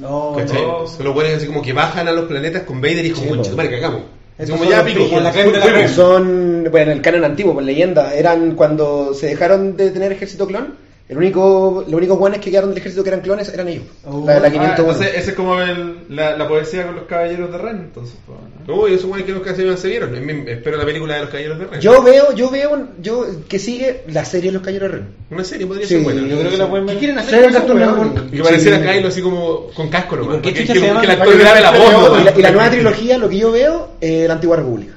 No, 0.00 0.34
¿Cachai? 0.36 0.60
no. 0.62 0.86
Son 0.86 1.04
los 1.04 1.14
buenos 1.14 1.34
así 1.34 1.46
como 1.46 1.62
que 1.62 1.72
bajan 1.72 2.06
a 2.08 2.12
los 2.12 2.26
planetas 2.26 2.62
con 2.64 2.80
Vader 2.80 3.06
y 3.06 3.10
como, 3.10 3.42
Sí, 3.44 3.50
po. 3.50 3.56
madre, 3.56 3.70
cagamos. 3.70 4.02
Estos 4.38 4.58
como 4.58 4.70
ya 4.70 4.84
pico, 4.84 5.18
la 5.20 5.32
pues, 5.32 5.52
la. 5.52 5.88
Son, 5.88 6.66
bueno, 6.70 6.90
en 6.92 6.98
el 6.98 7.02
canon 7.02 7.24
antiguo, 7.24 7.54
por 7.54 7.62
leyenda, 7.62 8.12
eran 8.14 8.54
cuando 8.54 9.14
se 9.14 9.28
dejaron 9.28 9.76
de 9.78 9.90
tener 9.90 10.12
ejército 10.12 10.46
clon. 10.46 10.74
El 11.08 11.18
único, 11.18 11.84
los 11.86 11.94
únicos 11.94 12.18
buenos 12.18 12.40
que 12.40 12.50
quedaron 12.50 12.70
del 12.70 12.78
ejército 12.78 13.04
que 13.04 13.10
eran 13.10 13.20
clones 13.20 13.48
eran 13.54 13.68
ellos. 13.68 13.84
Oh. 14.04 14.24
la, 14.26 14.40
la 14.40 14.48
Ah, 14.48 14.50
501. 14.50 14.70
entonces, 14.76 15.14
ese 15.14 15.30
es 15.30 15.36
como 15.36 15.60
el- 15.60 15.98
la, 16.08 16.36
la 16.36 16.48
poesía 16.48 16.84
con 16.84 16.96
los 16.96 17.04
caballeros 17.04 17.52
de 17.52 17.58
Ren, 17.58 17.76
entonces. 17.76 18.16
pues, 18.26 18.36
¿no? 18.66 18.76
No, 18.76 18.86
esos 18.88 19.04
buenos 19.06 19.24
que 19.24 19.32
nunca 19.32 19.54
se, 19.54 19.76
se 19.76 19.88
vieron. 19.88 20.12
Espero 20.48 20.76
la 20.76 20.84
película 20.84 21.14
de 21.14 21.20
los 21.20 21.28
Caballeros 21.30 21.58
de 21.60 21.66
Ren. 21.66 21.80
Yo 21.80 22.02
veo, 22.02 22.32
yo 22.34 22.50
veo, 22.50 22.88
yo 23.00 23.24
que 23.48 23.60
sigue 23.60 24.02
la 24.08 24.24
serie 24.24 24.50
Los 24.50 24.62
Caballeros 24.62 24.90
de 24.90 24.98
Ren. 24.98 25.06
Una 25.30 25.44
serie 25.44 25.64
podría 25.68 25.86
Sí, 25.86 25.94
ser 25.94 26.02
buena. 26.02 26.22
Yo 26.26 26.38
creo 26.40 26.50
que 26.50 26.56
la 26.56 26.68
pueden 26.68 26.86
¿Qué 26.86 26.92
ver. 26.92 26.98
quieren 26.98 27.18
hacer 27.20 27.30
con 27.30 27.52
de 27.52 28.30
que 28.36 28.42
pareciera 28.42 28.78
Sí. 28.80 28.84
Kylo 28.88 29.08
así 29.08 29.22
como 29.22 29.66
con 29.76 29.88
casco 29.88 30.16
nomás. 30.16 30.38
qué 30.42 30.52
que- 30.54 30.72
el 30.72 31.10
actor 31.10 31.38
grabe 31.38 31.60
la 31.60 31.70
voz. 31.70 31.92
¿no? 31.92 32.20
Y 32.20 32.24
la, 32.24 32.32
y 32.36 32.42
la 32.42 32.50
nueva 32.50 32.68
trilogía, 32.70 33.16
lo 33.18 33.28
que 33.28 33.38
yo 33.38 33.52
veo, 33.52 33.90
eh, 34.00 34.24
la 34.26 34.34
antigua 34.34 34.56
república. 34.56 34.94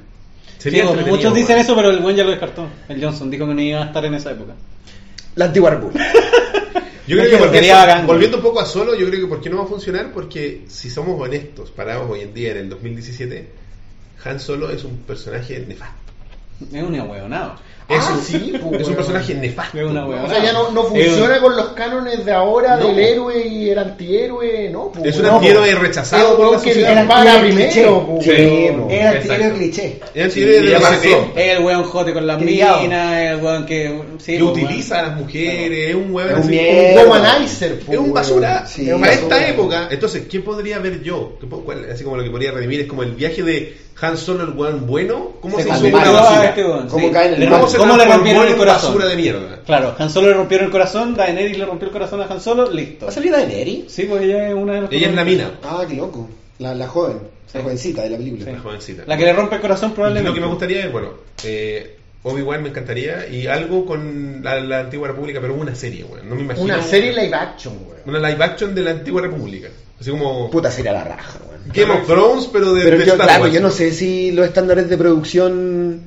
Sería 0.58 0.88
Sí, 0.88 0.94
muchos 1.08 1.34
dicen 1.36 1.58
eso, 1.60 1.76
pero 1.76 1.90
el 1.92 2.00
buen 2.00 2.16
ya 2.16 2.24
lo 2.24 2.32
descartó. 2.32 2.68
El 2.90 3.02
Johnson 3.02 3.30
dijo 3.30 3.48
que 3.48 3.54
no 3.54 3.62
iba 3.62 3.82
a 3.84 3.86
estar 3.86 4.04
en 4.04 4.16
esa 4.16 4.32
época. 4.32 4.54
La 5.36 5.46
antigua 5.46 5.72
república. 5.72 6.06
Yo 7.10 7.18
creo 7.18 7.30
que 7.32 7.38
porque 7.38 7.72
bacán, 7.72 8.06
volviendo 8.06 8.38
un 8.38 8.44
poco 8.44 8.60
a 8.60 8.68
solo, 8.68 8.94
yo 8.94 9.08
creo 9.08 9.22
que 9.22 9.26
¿por 9.26 9.42
qué 9.42 9.50
no 9.50 9.58
va 9.58 9.64
a 9.64 9.68
funcionar? 9.68 10.12
Porque 10.14 10.66
si 10.68 10.92
somos 10.92 11.20
honestos, 11.20 11.72
parados 11.72 12.08
hoy 12.08 12.22
en 12.22 12.36
día 12.36 12.52
en 12.52 12.58
el 12.58 12.70
2017, 12.70 13.50
Han 14.26 14.40
Solo 14.40 14.70
es 14.70 14.84
un 14.84 14.98
personaje 14.98 15.60
nefasto. 15.68 15.96
Es 16.72 16.84
un 16.84 16.94
hueonado. 17.00 17.56
Es, 17.90 17.98
Ah, 18.02 18.14
un, 18.14 18.22
sí, 18.24 18.54
pues, 18.62 18.82
es 18.82 18.88
un 18.88 18.96
personaje 18.96 19.34
nefasto. 19.34 19.80
Es 19.80 19.84
una 19.86 20.06
weón. 20.06 20.26
O 20.26 20.30
sea, 20.30 20.44
ya 20.44 20.54
no, 20.54 20.70
no 20.70 20.82
Es 20.84 20.88
funciona 20.90 21.36
un- 21.38 21.42
con 21.42 21.56
los 21.58 21.68
cánones 21.70 22.24
de 22.24 22.32
ahora 22.32 22.76
No. 22.78 22.86
del 22.88 23.00
héroe 23.00 23.48
y 23.48 23.70
el 23.72 23.80
antihéroe, 23.80 24.70
¿no? 24.70 24.92
pues, 24.92 25.08
Es 25.08 25.16
un 25.18 25.24
weón. 25.24 25.36
antihéroe 25.38 25.76
rechazado 25.76 26.30
Es 26.30 26.36
por 26.36 26.52
la 26.56 26.62
que 26.62 26.82
Era 26.82 27.40
primero, 27.42 27.66
cliché. 27.66 27.88
pues, 27.88 28.24
Sí, 28.26 28.32
el 29.44 29.54
cliché. 29.54 30.00
Es 30.14 30.24
antihéroe 30.26 30.62
de 30.62 30.70
la 30.70 30.80
razón. 30.80 31.32
Es 31.36 31.58
el 31.58 31.64
weón 31.66 31.84
jote 31.84 32.14
con 32.14 32.28
las 32.28 32.40
minas, 32.40 33.18
el 33.18 33.44
weón 33.44 33.66
que. 33.66 34.02
Sí, 34.20 34.34
que 34.34 34.44
pues, 34.44 34.52
utiliza 34.52 35.00
a 35.00 35.02
las 35.04 35.18
mujeres, 35.18 35.90
es 35.90 35.96
un 35.96 36.14
weón 36.14 36.30
Es 36.52 36.96
un 36.96 37.08
womanizer, 37.10 37.80
pues, 37.80 37.90
Es 37.90 37.98
un 38.06 38.14
basura 38.14 38.66
para 39.00 39.14
esta 39.14 39.48
época. 39.48 39.88
Entonces, 39.90 40.24
¿qué 40.30 40.40
podría 40.42 40.78
ver 40.80 41.02
yo? 41.02 41.34
¿Qué 41.42 41.48
po- 41.48 41.62
cuál- 41.62 41.88
así 41.92 42.04
como 42.04 42.18
lo 42.18 42.24
que 42.24 42.30
podría 42.30 42.52
redimir 42.52 42.82
es 42.82 42.88
como 42.88 43.02
el 43.04 43.14
viaje 43.14 43.42
de 43.42 43.78
Han 44.02 44.16
Solo, 44.16 44.44
el 44.46 44.52
weón 44.52 44.88
bueno. 44.88 45.34
¿Cómo 45.42 45.58
se, 45.60 45.64
hizo 45.68 45.74
este 45.88 46.64
¿Cómo 46.90 47.12
cae 47.12 47.28
en 47.28 47.34
el 47.34 47.50
¿Cómo 47.80 47.94
se 47.94 48.00
¿Cómo 48.00 48.10
le 48.10 48.16
rompieron 48.16 48.48
el 48.48 48.56
corazón? 48.58 48.90
basura 48.94 49.06
de 49.08 49.16
mierda? 49.16 49.60
Claro, 49.66 49.96
Han 49.98 50.10
Solo 50.10 50.28
le 50.28 50.34
rompieron 50.34 50.66
el 50.68 50.72
corazón, 50.72 51.16
Daenerys 51.16 51.58
le 51.58 51.66
rompió 51.66 51.88
el 51.88 51.92
corazón 51.94 52.22
a 52.22 52.26
Han 52.26 52.42
Solo, 52.42 52.72
listo. 52.72 53.06
¿Va 53.06 53.12
a 53.12 53.14
salir 53.14 53.32
Daenerys? 53.32 53.92
Sí, 53.92 54.04
pues 54.04 54.22
ella 54.24 54.50
es 54.50 54.54
una 54.54 54.74
de 54.76 54.82
las 54.82 54.92
Ella 54.92 55.10
es 55.10 55.16
la 55.16 55.24
mina, 55.26 55.52
Ah, 55.64 55.84
qué 55.88 55.96
loco. 55.96 56.30
La, 56.60 56.76
la 56.76 56.88
joven, 56.88 57.20
la 57.54 57.62
jovencita 57.62 58.02
de 58.04 58.10
la 58.12 58.18
película. 58.18 58.46
Sí. 58.46 58.52
la 58.52 58.60
jovencita. 58.60 59.04
La 59.08 59.18
que 59.18 59.24
le 59.26 59.34
rompe 59.34 59.56
el 59.56 59.62
corazón 59.62 59.92
Y 59.92 59.94
probablemente. 59.94 60.30
Lo 60.30 60.36
que 60.36 60.42
me 60.42 60.48
gustaría 60.48 60.86
es, 60.86 60.92
bueno, 60.92 61.10
eh, 61.44 61.96
Obi-Wan 62.24 62.62
me 62.64 62.70
encantaría 62.70 63.28
y 63.30 63.48
algo 63.48 63.86
con 63.86 64.42
la, 64.44 64.60
la 64.60 64.80
antigua 64.82 65.08
república, 65.08 65.40
pero 65.40 65.54
una 65.56 65.74
serie, 65.74 66.04
weón. 66.04 66.28
No 66.28 66.36
me 66.36 66.42
imagino. 66.42 66.66
Una 66.66 66.82
serie 66.84 67.14
live 67.14 67.34
action, 67.34 67.74
weón. 67.88 68.02
Una 68.06 68.30
live 68.30 68.44
action 68.44 68.76
de 68.76 68.82
la 68.82 68.92
antigua 68.92 69.22
república. 69.22 69.70
Así 70.00 70.12
como 70.12 70.50
Puta 70.52 70.70
sería 70.70 70.92
la 70.92 71.04
raja, 71.06 71.40
weón. 71.48 71.62
Game 71.74 71.94
of 71.94 72.08
Thrones, 72.08 72.50
pero 72.52 72.74
de, 72.74 72.84
Pero 72.84 72.98
de 72.98 73.06
yo, 73.06 73.12
Star 73.14 73.28
claro, 73.28 73.44
Wars. 73.44 73.54
yo 73.54 73.62
no 73.62 73.70
sé 73.72 73.92
si 73.94 74.32
los 74.32 74.46
estándares 74.48 74.90
de 74.90 74.98
producción 74.98 76.02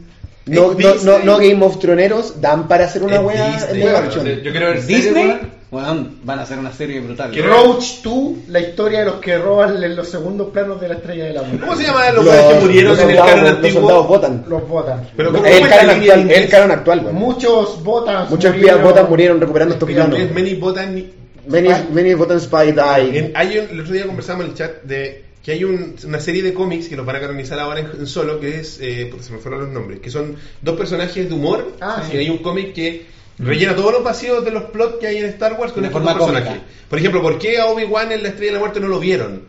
No, 0.46 0.72
no, 0.74 0.94
no, 1.04 1.18
no 1.20 1.38
Game 1.38 1.62
of 1.64 1.78
Troneros 1.78 2.40
dan 2.40 2.66
para 2.68 2.86
hacer 2.86 3.02
una 3.02 3.20
wea 3.20 3.46
Disney, 3.52 3.82
en 3.82 3.94
action. 3.94 4.26
Yo 4.42 4.50
quiero 4.50 4.66
ver 4.66 4.84
Disney, 4.84 5.38
weón, 5.70 6.18
van 6.24 6.38
a 6.40 6.42
hacer 6.42 6.58
una 6.58 6.72
serie 6.72 7.00
brutal. 7.00 7.30
Quiero- 7.30 7.48
Roach 7.48 8.02
2, 8.02 8.32
la 8.48 8.58
historia 8.60 9.00
de 9.00 9.04
los 9.06 9.14
que 9.16 9.38
roban 9.38 9.94
los 9.94 10.08
segundos 10.08 10.48
planos 10.50 10.80
de 10.80 10.88
la 10.88 10.94
estrella 10.94 11.24
de 11.26 11.32
la 11.32 11.42
muerte. 11.42 11.60
¿Cómo 11.60 11.76
se 11.76 11.84
llaman 11.84 12.14
los 12.16 12.24
Los- 12.24 12.34
que 12.34 12.54
murieron 12.60 12.90
los 12.92 13.00
en 13.00 13.10
el 13.10 13.16
soldados- 13.16 13.30
canon 13.30 13.44
Los 13.44 13.54
antiguo? 13.56 13.80
soldados 13.80 14.08
votan. 14.08 14.44
Los 14.48 14.68
votan. 14.68 15.08
Pero 15.16 15.32
¿cómo 15.32 15.44
Es 15.46 15.60
el 15.60 15.68
canon 15.68 15.90
actual, 15.90 16.30
el 16.30 16.48
canon 16.48 16.70
actual, 16.72 17.00
weón. 17.04 17.14
Muchos 17.14 17.84
votan. 17.84 18.26
Muchos 18.28 18.54
espías 18.54 18.82
votan 18.82 19.08
murieron 19.08 19.40
recuperando 19.40 19.74
estos 19.74 19.88
es 19.88 20.32
Many 20.34 20.54
Botan 20.54 21.04
Many, 21.46 21.68
many 21.92 22.14
votan 22.14 22.40
Spy 22.40 22.72
die. 22.72 23.18
En- 23.18 23.32
hay 23.34 23.58
un- 23.58 23.70
el 23.70 23.80
otro 23.80 23.92
día 23.92 24.06
conversamos 24.06 24.44
en 24.44 24.50
el 24.52 24.56
chat 24.56 24.82
de 24.84 25.24
que 25.42 25.52
hay 25.52 25.64
un- 25.64 25.96
una 26.04 26.20
serie 26.20 26.42
de 26.42 26.52
cómics 26.54 26.88
que 26.88 26.96
los 26.96 27.04
van 27.04 27.16
a 27.16 27.20
canonizar 27.20 27.58
ahora 27.58 27.80
en, 27.80 27.86
en 28.00 28.06
solo, 28.06 28.38
que 28.40 28.60
es, 28.60 28.78
eh, 28.80 29.08
puta, 29.10 29.22
se 29.24 29.32
me 29.32 29.38
fueron 29.38 29.60
los 29.60 29.68
nombres, 29.70 30.00
que 30.00 30.10
son 30.10 30.36
dos 30.60 30.76
personajes 30.76 31.28
de 31.28 31.34
humor. 31.34 31.72
Ah, 31.80 32.04
y 32.08 32.12
sí. 32.12 32.16
hay 32.18 32.30
un 32.30 32.38
cómic 32.38 32.72
que 32.74 33.06
rellena 33.38 33.74
todos 33.74 33.92
los 33.92 34.04
vacíos 34.04 34.44
de 34.44 34.50
los 34.52 34.64
plots 34.64 34.98
que 35.00 35.06
hay 35.08 35.16
en 35.18 35.24
Star 35.26 35.54
Wars 35.58 35.72
con 35.72 35.84
estos 35.84 36.02
dos 36.02 36.12
personajes. 36.12 36.48
cómica. 36.48 36.66
Por 36.88 36.98
ejemplo, 36.98 37.22
¿por 37.22 37.38
qué 37.38 37.58
a 37.58 37.66
Obi-Wan 37.66 38.12
en 38.12 38.22
la 38.22 38.28
Estrella 38.28 38.50
de 38.50 38.54
la 38.54 38.60
Muerte 38.60 38.78
no 38.80 38.88
lo 38.88 39.00
vieron? 39.00 39.42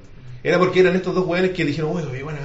Era 0.44 0.58
porque 0.60 0.80
eran 0.82 0.96
estos 0.96 1.14
dos 1.16 1.26
weones 1.28 1.52
que 1.52 1.64
dijeron, 1.64 1.92
uy, 1.96 2.02
Obi-Wan. 2.04 2.36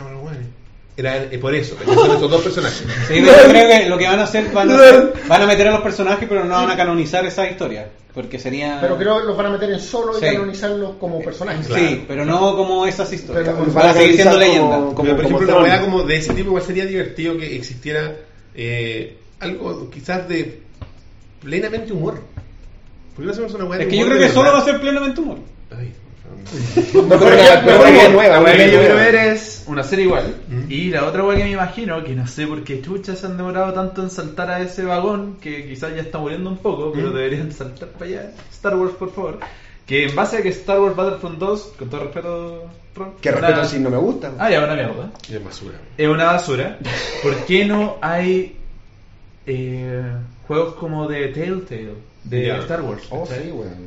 Era 0.98 1.16
eh, 1.16 1.38
por 1.38 1.54
eso, 1.54 1.76
porque 1.76 1.94
son 1.94 2.10
estos 2.10 2.28
dos 2.30 2.42
personajes. 2.42 2.82
Sí, 3.08 3.22
pero 3.24 3.26
yo 3.26 3.48
creo 3.50 3.68
que 3.68 3.88
lo 3.88 3.96
que 3.98 4.06
van 4.08 4.18
a 4.18 4.24
hacer 4.24 4.50
van 4.52 4.70
a, 4.70 4.74
hacer- 4.78 5.12
van 5.28 5.42
a 5.42 5.46
meter 5.46 5.68
a 5.68 5.70
los 5.70 5.80
personajes, 5.82 6.26
pero 6.28 6.44
no 6.44 6.54
van 6.56 6.70
a 6.70 6.76
canonizar 6.76 7.24
esa 7.24 7.48
historia. 7.48 7.88
Porque 8.12 8.36
sería. 8.40 8.78
Pero 8.80 8.96
creo 8.98 9.20
que 9.20 9.26
los 9.26 9.36
van 9.36 9.46
a 9.46 9.50
meter 9.50 9.70
en 9.70 9.78
solo 9.80 10.18
y 10.18 10.20
canonizarlos 10.20 10.96
como 10.98 11.20
personajes. 11.22 11.66
Sí, 11.72 12.04
pero 12.08 12.24
no 12.24 12.56
como 12.56 12.84
esas 12.84 13.12
historias. 13.12 13.46
Pero 13.46 13.58
van 13.58 13.70
a 13.70 13.72
van 13.74 13.86
a 13.90 13.92
seguir 13.94 14.14
siendo 14.16 14.38
leyenda. 14.38 14.76
como- 14.76 15.02
Pero, 15.02 15.16
por 15.16 15.24
ejemplo, 15.24 15.46
Tron. 15.46 15.62
una 15.64 15.80
como 15.80 16.02
de 16.02 16.16
ese 16.16 16.32
tipo, 16.34 16.48
igual 16.48 16.62
sería 16.64 16.84
divertido 16.84 17.38
que 17.38 17.54
existiera 17.54 18.16
eh, 18.56 19.16
algo 19.38 19.88
quizás 19.90 20.28
de 20.28 20.62
plenamente 21.44 21.92
humor. 21.92 22.14
¿Por 23.14 23.22
qué 23.22 23.26
no 23.26 23.30
hacemos 23.32 23.54
una 23.54 23.64
weá 23.66 23.78
de 23.78 23.84
Es 23.84 23.90
que 23.90 23.96
yo 23.98 24.06
creo 24.06 24.18
que 24.18 24.28
solo 24.30 24.52
va 24.52 24.58
a 24.58 24.64
ser 24.64 24.80
plenamente 24.80 25.20
humor. 25.20 25.38
Ay, 25.78 25.92
por 26.92 26.92
favor. 26.92 27.08
Mejor 27.08 27.28
weá 27.28 27.60
una 27.90 28.00
que- 28.02 28.08
nueva, 28.08 28.40
la 28.40 28.52
una 29.68 29.82
serie 29.84 30.04
igual. 30.06 30.36
Mm. 30.48 30.62
Y 30.70 30.90
la 30.90 31.04
otra 31.04 31.24
weá 31.24 31.36
que 31.36 31.44
me 31.44 31.50
imagino, 31.52 32.02
que 32.04 32.14
no 32.14 32.26
sé 32.26 32.46
por 32.46 32.62
qué 32.64 32.80
chuchas 32.82 33.18
se 33.18 33.26
han 33.26 33.36
demorado 33.36 33.72
tanto 33.72 34.02
en 34.02 34.10
saltar 34.10 34.50
a 34.50 34.60
ese 34.60 34.84
vagón, 34.84 35.36
que 35.40 35.66
quizás 35.66 35.94
ya 35.94 36.02
está 36.02 36.18
muriendo 36.18 36.50
un 36.50 36.58
poco, 36.58 36.92
pero 36.92 37.10
Mm. 37.10 37.14
deberían 37.14 37.52
saltar 37.52 37.88
para 37.90 38.06
allá. 38.06 38.32
Star 38.50 38.76
Wars, 38.76 38.94
por 38.94 39.12
favor. 39.12 39.38
Que 39.86 40.04
en 40.06 40.14
base 40.14 40.36
a 40.38 40.42
que 40.42 40.50
Star 40.50 40.80
Wars 40.80 40.94
Battlefront 40.96 41.38
2, 41.38 41.72
con 41.78 41.88
todo 41.88 42.00
respeto, 42.04 42.64
Ron, 42.94 43.12
Que 43.20 43.28
una- 43.30 43.40
respeto 43.40 43.68
si 43.68 43.78
no 43.78 43.90
me 43.90 43.96
gusta. 43.96 44.32
Ah, 44.38 44.50
ya, 44.50 44.64
una 44.64 44.74
mierda. 44.74 45.10
Y 45.30 45.36
es 45.36 45.44
basura. 45.44 45.74
Es 45.96 46.08
una 46.08 46.24
basura. 46.24 46.78
¿Por 47.22 47.36
qué 47.46 47.64
no 47.64 47.96
hay 48.00 48.56
eh, 49.46 50.02
juegos 50.46 50.74
como 50.74 51.06
de 51.08 51.28
Telltale? 51.28 51.94
De. 52.28 52.50
Star 52.60 52.82
Wars. 52.82 53.02
Oh. 53.10 53.26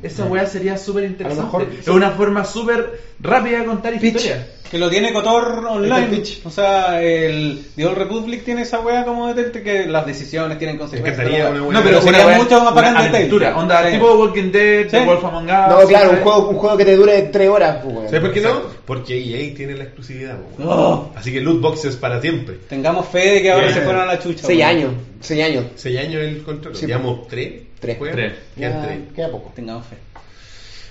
Esa 0.03 0.26
weá 0.26 0.45
sería 0.45 0.78
súper 0.78 1.03
interesante. 1.06 1.44
mejor- 1.45 1.68
es 1.80 1.88
una 1.88 2.11
forma 2.11 2.44
súper 2.44 3.00
rápida 3.20 3.60
de 3.60 3.66
contar 3.66 3.94
historias. 3.94 4.40
Que 4.72 4.78
lo 4.78 4.90
tiene 4.90 5.11
Cotor 5.11 5.53
Este 5.58 5.68
online. 5.68 6.08
pitch. 6.08 6.45
O 6.45 6.50
sea, 6.50 7.02
el 7.03 7.61
The 7.76 7.86
Old 7.88 7.98
Republic 7.98 8.45
tiene 8.45 8.61
esa 8.61 8.80
wea 8.80 9.03
como 9.03 9.28
de 9.28 9.34
Telltale 9.44 9.64
que 9.66 9.86
las 9.86 10.06
decisiones 10.06 10.58
tienen 10.60 10.78
consecuencias. 10.78 11.28
una 11.28 11.60
No, 11.60 11.84
pero 11.84 12.02
sería 12.02 12.26
una 12.26 12.36
weá- 12.38 12.38
mucho 12.38 12.64
más 12.64 12.76
de 12.76 12.88
aventura. 13.18 13.58
Onda, 13.58 13.86
Sí. 13.86 13.92
tipo 13.95 14.14
Walking 14.14 14.50
Dead, 14.52 14.90
Sí. 14.90 14.98
Wolf 15.06 15.26
Among 15.26 15.44
Us. 15.44 15.52
No, 15.82 15.88
claro, 15.90 16.11
un 16.11 16.18
juego, 16.22 16.50
un 16.52 16.56
juego 16.56 16.78
que 16.78 16.86
te 16.86 16.95
dure 16.95 17.22
3 17.24 17.50
horas. 17.50 17.80
pues. 17.84 18.06
¿Sabes 18.06 18.22
por 18.22 18.32
qué 18.32 18.40
no? 18.42 18.61
Porque 18.86 19.18
EA 19.20 19.53
tiene 19.53 19.74
la 19.76 19.84
exclusividad. 19.84 20.38
weón. 20.58 20.70
Oh, 20.72 21.11
Así 21.18 21.34
que 21.34 21.42
loot 21.42 21.60
boxes 21.60 21.98
para 21.98 22.22
siempre. 22.22 22.56
tengamos 22.70 23.08
fe 23.10 23.28
de 23.34 23.42
que 23.42 23.52
ahora 23.52 23.74
se 23.74 23.82
fueron 23.82 24.03
a 24.03 24.06
la 24.06 24.20
chucha. 24.20 24.48
6 24.48 24.58
weón. 24.58 24.70
años. 24.70 24.92
6 25.20 25.44
años. 25.44 25.66
6 25.76 26.00
años 26.00 26.24
el 26.24 26.44
contrato. 26.44 26.78
Sí, 26.78 26.86
Llevamos 26.88 27.28
3. 27.28 27.52
Tres. 27.82 27.98
Tres. 28.00 28.34
Quedan 28.56 28.72
Ya, 28.82 28.88
3. 28.88 29.00
queda 29.16 29.32
poco. 29.32 29.51
Tengamos 29.56 29.85
fe. 29.88 29.98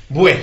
Bueno, 0.08 0.40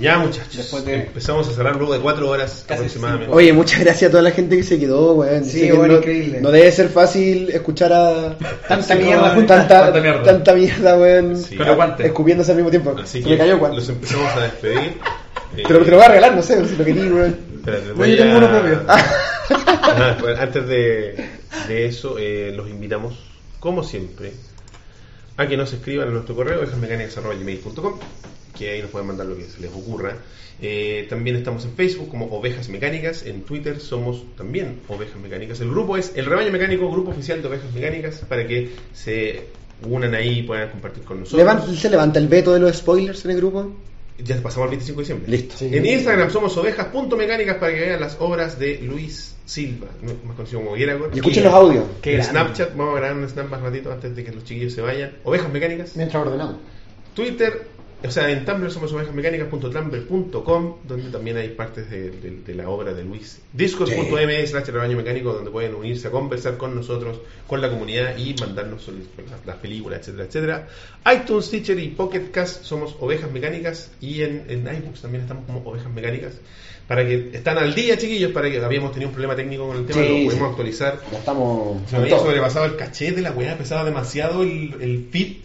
ya 0.00 0.18
muchachos. 0.18 0.56
Después 0.56 0.84
de- 0.84 0.94
Empezamos 0.94 1.48
a 1.48 1.52
cerrar 1.52 1.76
luego 1.76 1.92
de 1.94 2.00
4 2.00 2.28
horas 2.30 2.64
Casi 2.66 2.80
aproximadamente. 2.82 3.34
Oye, 3.34 3.52
muchas 3.52 3.80
gracias 3.80 4.08
a 4.08 4.12
toda 4.12 4.22
la 4.22 4.30
gente 4.30 4.56
que 4.56 4.62
se 4.62 4.78
quedó, 4.78 5.14
weón. 5.14 5.44
Sí, 5.44 5.50
Sé 5.60 5.66
que 5.66 5.72
weón, 5.72 5.88
no, 5.88 5.96
increíble. 5.98 6.40
no 6.40 6.50
debe 6.52 6.70
ser 6.70 6.88
fácil 6.88 7.50
escuchar 7.50 7.92
a 7.92 8.36
Tanta 8.68 8.94
Sí, 8.96 9.02
mierda 9.02 9.32
weón, 9.32 9.46
tanta, 9.46 9.80
Tanta 9.86 10.00
mierda. 10.00 10.22
tanta 10.22 10.54
mierda, 10.54 10.96
weón. 10.98 11.36
Sí. 11.36 11.58
Escupiéndose 11.98 12.50
al 12.52 12.56
mismo 12.58 12.70
tiempo. 12.70 12.94
Así 13.02 13.18
Se 13.18 13.24
que 13.24 13.30
me 13.30 13.38
cayó 13.38 13.58
Juan. 13.58 13.74
los 13.74 13.88
empezamos 13.88 14.32
a 14.36 14.40
despedir. 14.42 14.78
Eh, 15.56 15.62
Te 15.66 15.72
lo, 15.72 15.80
te 15.84 15.90
lo 15.90 15.96
voy 15.96 16.04
a 16.06 16.08
regalar, 16.08 16.34
no 16.36 16.42
sé, 16.42 16.64
si 16.68 16.76
lo 16.76 16.84
quería, 16.84 17.02
weón. 17.04 17.36
Espérate, 17.56 17.86
No, 17.96 18.04
yo 18.06 18.16
tengo 18.16 18.34
a- 18.34 18.38
uno 18.38 18.50
propio. 18.50 18.82
Ajá, 18.88 20.16
pues, 20.20 20.38
antes 20.38 20.68
de, 20.68 21.28
de 21.68 21.86
eso, 21.86 22.16
eh, 22.18 22.52
los 22.54 22.68
invitamos, 22.68 23.18
como 23.58 23.82
siempre, 23.82 24.32
a 25.36 25.46
que 25.46 25.56
nos 25.56 25.72
escriban 25.72 26.08
a 26.08 26.10
nuestro 26.10 26.34
correo, 26.34 26.58
ovejasmecánicas.gmail.com, 26.58 27.98
que 28.56 28.70
ahí 28.70 28.82
nos 28.82 28.90
pueden 28.90 29.08
mandar 29.08 29.26
lo 29.26 29.36
que 29.36 29.44
se 29.44 29.60
les 29.60 29.70
ocurra. 29.70 30.16
Eh, 30.60 31.06
también 31.10 31.36
estamos 31.36 31.64
en 31.66 31.72
Facebook 31.72 32.08
como 32.08 32.26
Ovejas 32.26 32.68
Mecánicas, 32.70 33.26
en 33.26 33.42
Twitter 33.42 33.78
somos 33.78 34.24
también 34.36 34.80
Ovejas 34.88 35.20
Mecánicas. 35.20 35.60
El 35.60 35.70
grupo 35.70 35.96
es 35.96 36.12
El 36.14 36.24
Rebaño 36.24 36.50
Mecánico, 36.50 36.90
grupo 36.90 37.10
oficial 37.10 37.42
de 37.42 37.48
Ovejas 37.48 37.72
Mecánicas, 37.74 38.24
para 38.26 38.46
que 38.46 38.70
se 38.94 39.48
unan 39.86 40.14
ahí 40.14 40.38
y 40.38 40.42
puedan 40.44 40.70
compartir 40.70 41.04
con 41.04 41.20
nosotros. 41.20 41.78
¿Se 41.78 41.90
levanta 41.90 42.18
el 42.18 42.28
veto 42.28 42.54
de 42.54 42.60
los 42.60 42.74
spoilers 42.76 43.24
en 43.26 43.32
el 43.32 43.36
grupo? 43.36 43.76
Ya 44.18 44.42
pasamos 44.42 44.64
al 44.64 44.70
25 44.70 44.98
de 44.98 45.02
diciembre. 45.02 45.30
Listo. 45.30 45.64
En 45.64 45.84
Instagram 45.84 46.30
somos 46.30 46.56
ovejas.mecánicas 46.56 47.56
para 47.56 47.74
que 47.74 47.80
vean 47.80 48.00
las 48.00 48.16
obras 48.20 48.58
de 48.58 48.78
Luis 48.78 49.34
Silva, 49.44 49.88
más 50.24 50.36
conocido 50.36 50.60
como 50.60 50.74
Gueragor. 50.74 51.10
Y 51.14 51.18
escuchen 51.18 51.44
los 51.44 51.54
audios. 51.54 51.84
En 52.02 52.22
Snapchat, 52.22 52.76
vamos 52.76 52.96
a 52.96 53.00
grabar 53.00 53.16
un 53.16 53.28
snap 53.28 53.48
más 53.50 53.60
ratito 53.60 53.92
antes 53.92 54.16
de 54.16 54.24
que 54.24 54.32
los 54.32 54.44
chiquillos 54.44 54.72
se 54.72 54.80
vayan. 54.80 55.12
Ovejas 55.24 55.52
Mecánicas. 55.52 55.96
Mientras 55.96 56.26
ordenamos. 56.26 56.56
Twitter, 57.14 57.68
o 58.04 58.10
sea, 58.10 58.30
en 58.30 58.44
Tumblr 58.44 58.70
somos 58.70 58.92
ovejasmecánicas.tumblr.com, 58.92 60.74
donde 60.86 61.10
también 61.10 61.36
hay 61.38 61.48
partes 61.50 61.90
de, 61.90 62.10
de- 62.10 62.40
de 62.46 62.54
la 62.54 62.68
obra 62.68 62.92
de 62.94 63.02
Luis. 63.04 63.40
Discos.me 63.52 64.46
slash 64.46 64.66
rebaño 64.66 64.96
mecánico, 64.96 65.32
donde 65.32 65.50
pueden 65.50 65.74
unirse 65.74 66.08
a 66.08 66.10
conversar 66.10 66.56
con 66.56 66.74
nosotros, 66.74 67.18
con 67.46 67.60
la 67.60 67.70
comunidad 67.70 68.16
y 68.16 68.34
mandarnos 68.40 68.86
las, 68.88 69.46
las 69.46 69.56
películas, 69.56 70.00
etcétera, 70.00 70.24
etcétera. 70.24 70.68
iTunes, 71.14 71.50
Teacher 71.50 71.78
y 71.78 71.88
Pocket 71.88 72.30
Cast 72.30 72.64
somos 72.64 72.96
Ovejas 73.00 73.30
Mecánicas 73.32 73.90
y 74.00 74.22
en, 74.22 74.44
en 74.48 74.60
iBooks 74.66 75.02
también 75.02 75.22
estamos 75.22 75.44
como 75.46 75.60
Ovejas 75.60 75.92
Mecánicas. 75.92 76.34
Para 76.86 77.04
que 77.04 77.30
están 77.32 77.58
al 77.58 77.74
día, 77.74 77.98
chiquillos, 77.98 78.30
para 78.30 78.48
que 78.48 78.60
habíamos 78.64 78.92
tenido 78.92 79.08
un 79.08 79.14
problema 79.14 79.34
técnico 79.34 79.66
con 79.66 79.76
el 79.78 79.86
tema, 79.86 80.02
Sí, 80.02 80.08
lo 80.08 80.14
pudimos 80.14 80.34
sí. 80.34 80.50
actualizar. 80.50 81.00
Ya 81.10 81.18
estamos. 81.18 81.78
Se 81.90 81.96
me 81.96 82.02
había 82.04 82.18
sobrepasado 82.18 82.64
el 82.66 82.76
caché 82.76 83.10
de 83.10 83.22
la 83.22 83.32
weá, 83.32 83.58
pesaba 83.58 83.84
demasiado 83.84 84.44
el, 84.44 84.74
el 84.80 85.08
feed 85.10 85.38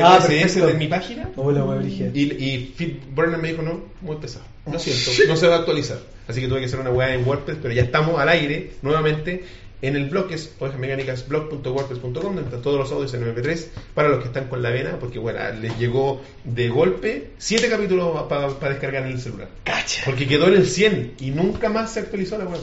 Ah, 0.00 0.18
RSS 0.18 0.28
perfecto. 0.30 0.66
de 0.68 0.74
mi 0.74 0.86
página. 0.88 1.30
Hola, 1.36 1.62
brígida. 1.64 2.10
Y, 2.14 2.22
y 2.32 2.74
Feed 2.76 2.96
Burner 3.14 3.38
me 3.38 3.50
dijo, 3.50 3.62
no, 3.62 3.80
muy 4.00 4.16
pesado. 4.16 4.44
Lo 4.70 4.78
siento, 4.78 5.10
no 5.28 5.36
se 5.36 5.46
va 5.48 5.56
a 5.56 5.58
actualizar. 5.58 5.98
Así 6.28 6.40
que 6.40 6.48
tuve 6.48 6.60
que 6.60 6.66
hacer 6.66 6.80
una 6.80 6.90
weá 6.90 7.14
en 7.14 7.26
WordPress, 7.26 7.58
pero 7.60 7.74
ya 7.74 7.82
estamos 7.82 8.18
al 8.20 8.28
aire 8.28 8.70
nuevamente 8.82 9.44
en 9.82 9.96
el 9.96 10.08
blog 10.08 10.28
que 10.28 10.36
es 10.36 10.52
ovejasmecánicasblog.wordpress.com, 10.60 12.12
donde 12.22 12.42
están 12.42 12.62
todos 12.62 12.78
los 12.78 12.92
audios 12.92 13.12
en 13.14 13.24
MP3 13.34 13.66
para 13.94 14.08
los 14.08 14.20
que 14.20 14.26
están 14.26 14.46
con 14.46 14.62
la 14.62 14.70
vena, 14.70 14.96
porque 15.00 15.18
bueno, 15.18 15.40
les 15.60 15.76
llegó 15.76 16.20
de 16.44 16.68
golpe 16.68 17.30
siete 17.38 17.68
capítulos 17.68 18.22
para 18.28 18.48
descargar 18.70 19.04
en 19.06 19.12
el 19.12 19.20
celular. 19.20 19.48
Cacha. 19.64 20.02
Porque 20.04 20.28
quedó 20.28 20.46
en 20.46 20.54
el 20.54 20.66
100 20.68 21.14
y 21.18 21.30
nunca 21.30 21.68
más 21.68 21.92
se 21.92 21.98
actualizó 22.00 22.38
la 22.38 22.44
weá. 22.44 22.60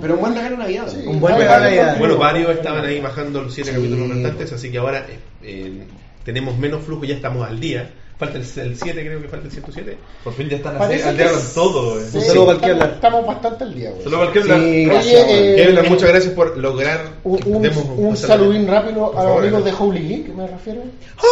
Pero 0.00 0.14
un 0.14 0.20
buen 0.20 0.34
regalo 0.36 0.56
Navidad. 0.56 0.88
Sí. 0.88 0.98
Un 1.04 1.18
buen 1.20 1.36
regalo. 1.36 1.98
Bueno, 1.98 2.16
varios 2.18 2.50
estaban 2.56 2.84
ahí 2.84 3.00
bajando 3.00 3.42
los 3.42 3.52
siete 3.52 3.70
Sí. 3.70 3.76
capítulos 3.76 4.08
restantes, 4.10 4.52
así 4.52 4.70
que 4.70 4.78
ahora 4.78 5.06
eh, 5.10 5.18
eh, 5.42 5.82
tenemos 6.24 6.56
menos 6.58 6.82
flujo, 6.84 7.04
ya 7.04 7.14
estamos 7.14 7.46
al 7.48 7.60
día. 7.60 7.90
Falta 8.16 8.38
el, 8.38 8.44
el 8.44 8.76
7, 8.76 9.04
creo 9.04 9.20
que 9.22 9.26
falta 9.28 9.46
el 9.46 9.50
107. 9.52 9.98
Por 10.22 10.32
fin 10.34 10.48
ya 10.48 10.56
están 10.58 10.78
Parece 10.78 11.08
al 11.08 11.16
día 11.16 11.26
que 11.26 11.32
con 11.32 11.42
todo, 11.52 12.00
eh. 12.00 12.04
Sí, 12.12 12.18
Un 12.18 12.22
saludo 12.24 12.46
para 12.46 12.52
el 12.52 12.56
estamos, 12.62 12.70
Kevlar. 12.78 12.94
estamos 12.94 13.26
bastante 13.26 13.64
al 13.64 13.74
día, 13.74 13.90
güey. 13.90 14.02
Solo 14.04 14.16
cualquier 14.18 14.42
hablar. 14.44 14.58
Sí, 14.60 14.64
Oye, 14.70 14.84
gracias, 14.84 15.26
weón. 15.26 15.38
eh, 15.40 15.54
Kevlar, 15.56 15.88
muchas 15.90 16.08
gracias 16.10 16.32
por 16.34 16.56
lograr. 16.58 17.00
Un, 17.24 17.40
un, 17.44 18.06
un 18.06 18.16
saludín 18.16 18.68
rápido 18.68 19.10
Por 19.10 19.20
a 19.20 19.24
los 19.24 19.38
amigos 19.40 19.64
de. 19.64 19.72
Holy 19.76 20.08
Geek, 20.08 20.28
me 20.28 20.46
refiero. 20.46 20.82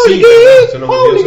Sí, 0.06 0.22
a 0.24 0.72
amigos 0.72 0.72
de 0.72 0.86
Holy 0.88 1.20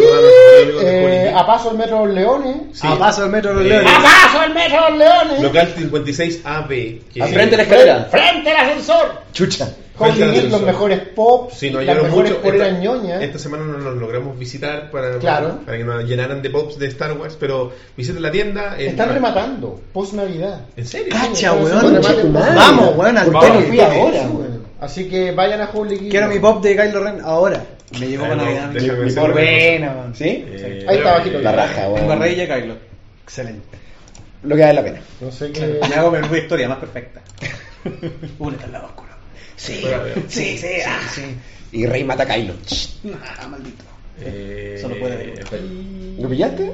Eh, 0.82 1.24
Geek. 1.28 1.36
a 1.38 1.48
paso 1.48 1.72
el 1.72 1.78
Metro 1.78 2.00
de 2.02 2.06
los 2.08 2.16
Leones. 2.16 2.56
Sí. 2.74 2.88
A 2.88 3.00
paso 3.00 3.22
del 3.22 3.32
metro 3.32 3.50
de 3.52 3.56
los 3.56 3.66
Eh, 3.66 3.70
leones. 3.70 3.92
¡A 3.96 4.02
paso 4.04 4.44
el 4.44 4.54
Metro 4.54 4.76
de 4.84 4.90
los 4.90 5.00
Leones! 5.00 5.42
Local 5.42 5.74
56AB. 5.76 7.02
que- 7.14 7.24
Al 7.24 7.30
frente 7.30 7.52
de 7.52 7.58
la 7.58 7.64
escalera. 7.64 8.08
¡Frente 8.12 8.52
al 8.52 8.58
ascensor! 8.70 9.22
Chucha. 9.32 9.70
Geek, 9.98 10.52
los 10.52 10.62
mejores 10.62 11.00
pops, 11.16 11.54
Sí, 11.58 11.70
nos 11.70 11.84
las 11.84 11.96
ayudaron 11.96 12.12
mejores 12.12 12.44
mucho. 12.44 12.54
Esta, 12.54 12.70
ñoñas. 12.80 13.22
esta 13.24 13.40
semana 13.40 13.64
no 13.66 13.78
nos 13.78 13.96
logramos 13.96 14.38
visitar 14.38 14.92
para, 14.92 15.18
Claro. 15.20 15.60
para 15.66 15.78
que 15.78 15.84
nos 15.84 16.04
llenaran 16.06 16.42
de 16.42 16.50
pops 16.50 16.78
de 16.78 16.88
Star 16.88 17.14
Wars, 17.18 17.38
pero 17.40 17.72
visiten 17.96 18.22
la 18.22 18.32
tienda. 18.32 18.76
en- 18.78 18.90
Están 18.90 19.14
rematando, 19.14 19.80
post 19.94 20.14
Navidad. 20.14 20.62
¿En 20.76 20.86
serio? 20.86 21.14
Cacha, 21.14 21.54
weón. 21.54 22.02
Vamos, 22.34 22.96
weón, 22.98 23.18
al 23.18 23.26
¿Por 23.32 23.34
toque. 23.42 23.48
qué 23.48 23.54
no 23.54 23.62
fui 23.68 23.80
ahora. 23.80 24.28
Así 24.82 25.08
que 25.10 25.32
vayan 25.32 25.62
a 25.62 25.70
Holy. 25.74 26.10
Quiero 26.10 26.28
mi 26.28 26.40
pop 26.40 26.62
de 26.64 26.76
Kylo 26.76 27.04
Ren 27.04 27.22
ahora. 27.24 27.64
Me 28.00 28.08
llegó 28.08 28.26
Ah, 28.26 28.30
para 28.30 28.42
no, 28.42 28.46
Navidad. 28.46 28.72
mi- 28.72 29.14
Buena, 29.34 29.94
man. 29.94 30.16
¿Sí? 30.16 30.46
Ahí 30.88 30.98
está 30.98 31.14
bajito. 31.14 31.40
La 31.40 31.52
raja, 31.54 31.88
weón. 31.90 32.08
barrey 32.08 32.34
y 32.42 32.46
Kylo. 32.48 32.76
Excelente. 33.24 33.78
Lo 34.44 34.56
que 34.56 34.62
vale 34.62 34.74
la 34.74 34.84
pena. 34.84 35.00
No 35.22 35.32
sé 35.32 35.52
qué. 35.52 35.80
Me 35.90 35.96
hago 35.96 36.12
mi 36.12 36.38
historia 36.38 36.68
más 36.70 36.78
perfecta. 36.80 37.22
Únete 38.40 38.66
al 38.66 38.72
lado 38.74 38.86
oscuro. 38.88 39.15
Sí, 39.58 39.84
sí, 40.28 40.58
sí, 40.58 40.68
ah. 40.86 41.00
Y 41.72 41.86
Rey 41.86 42.04
mata 42.04 42.24
a 42.24 42.26
Kylo. 42.26 42.54
Ah, 43.40 43.48
maldito. 43.48 43.95
Eh, 44.22 44.78
Solo 44.82 44.96
puede 45.00 45.18
ver. 45.18 45.30
aquí, 45.42 46.16
¿Lo 46.20 46.30
pillaste? 46.30 46.72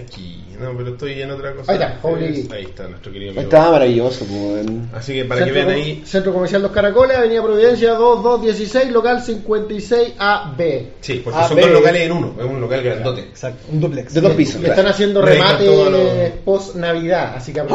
Aquí. 0.00 0.38
No, 0.60 0.76
pero 0.76 0.90
estoy 0.90 1.20
en 1.22 1.30
otra 1.32 1.54
cosa. 1.54 1.72
Ahí 1.72 1.78
está, 1.78 1.98
Holy. 2.02 2.48
Ahí 2.52 2.62
está, 2.62 2.86
nuestro 2.86 3.10
querido 3.12 3.32
Ahí 3.32 3.36
amigo. 3.38 3.42
Estaba 3.50 3.72
maravilloso, 3.72 4.24
pues. 4.26 4.66
Así 4.92 5.12
que 5.14 5.24
para 5.24 5.44
que 5.44 5.50
vean 5.50 5.70
ahí. 5.70 6.02
Centro 6.06 6.32
Comercial 6.32 6.62
Los 6.62 6.70
Caracoles, 6.70 7.16
Avenida 7.16 7.42
Providencia 7.42 7.94
2216, 7.94 8.92
local 8.92 9.20
56AB. 9.24 10.86
Sí, 11.00 11.20
porque 11.24 11.40
son 11.48 11.60
dos 11.60 11.70
locales 11.70 12.02
en 12.02 12.12
uno. 12.12 12.34
Es 12.38 12.44
un 12.44 12.60
local 12.60 12.82
grandote. 12.82 13.20
Exacto. 13.22 13.64
Un 13.72 13.80
duplex. 13.80 14.14
De 14.14 14.20
dos 14.20 14.32
pisos. 14.34 14.62
Están 14.62 14.86
haciendo 14.86 15.20
Le 15.22 15.32
dedican 15.32 15.48
remate 15.48 15.66
todo 15.66 15.86
a 15.86 15.90
los- 15.90 16.30
post 16.44 16.76
Navidad, 16.76 17.34
así 17.36 17.52
que 17.52 17.60
Holy. 17.62 17.72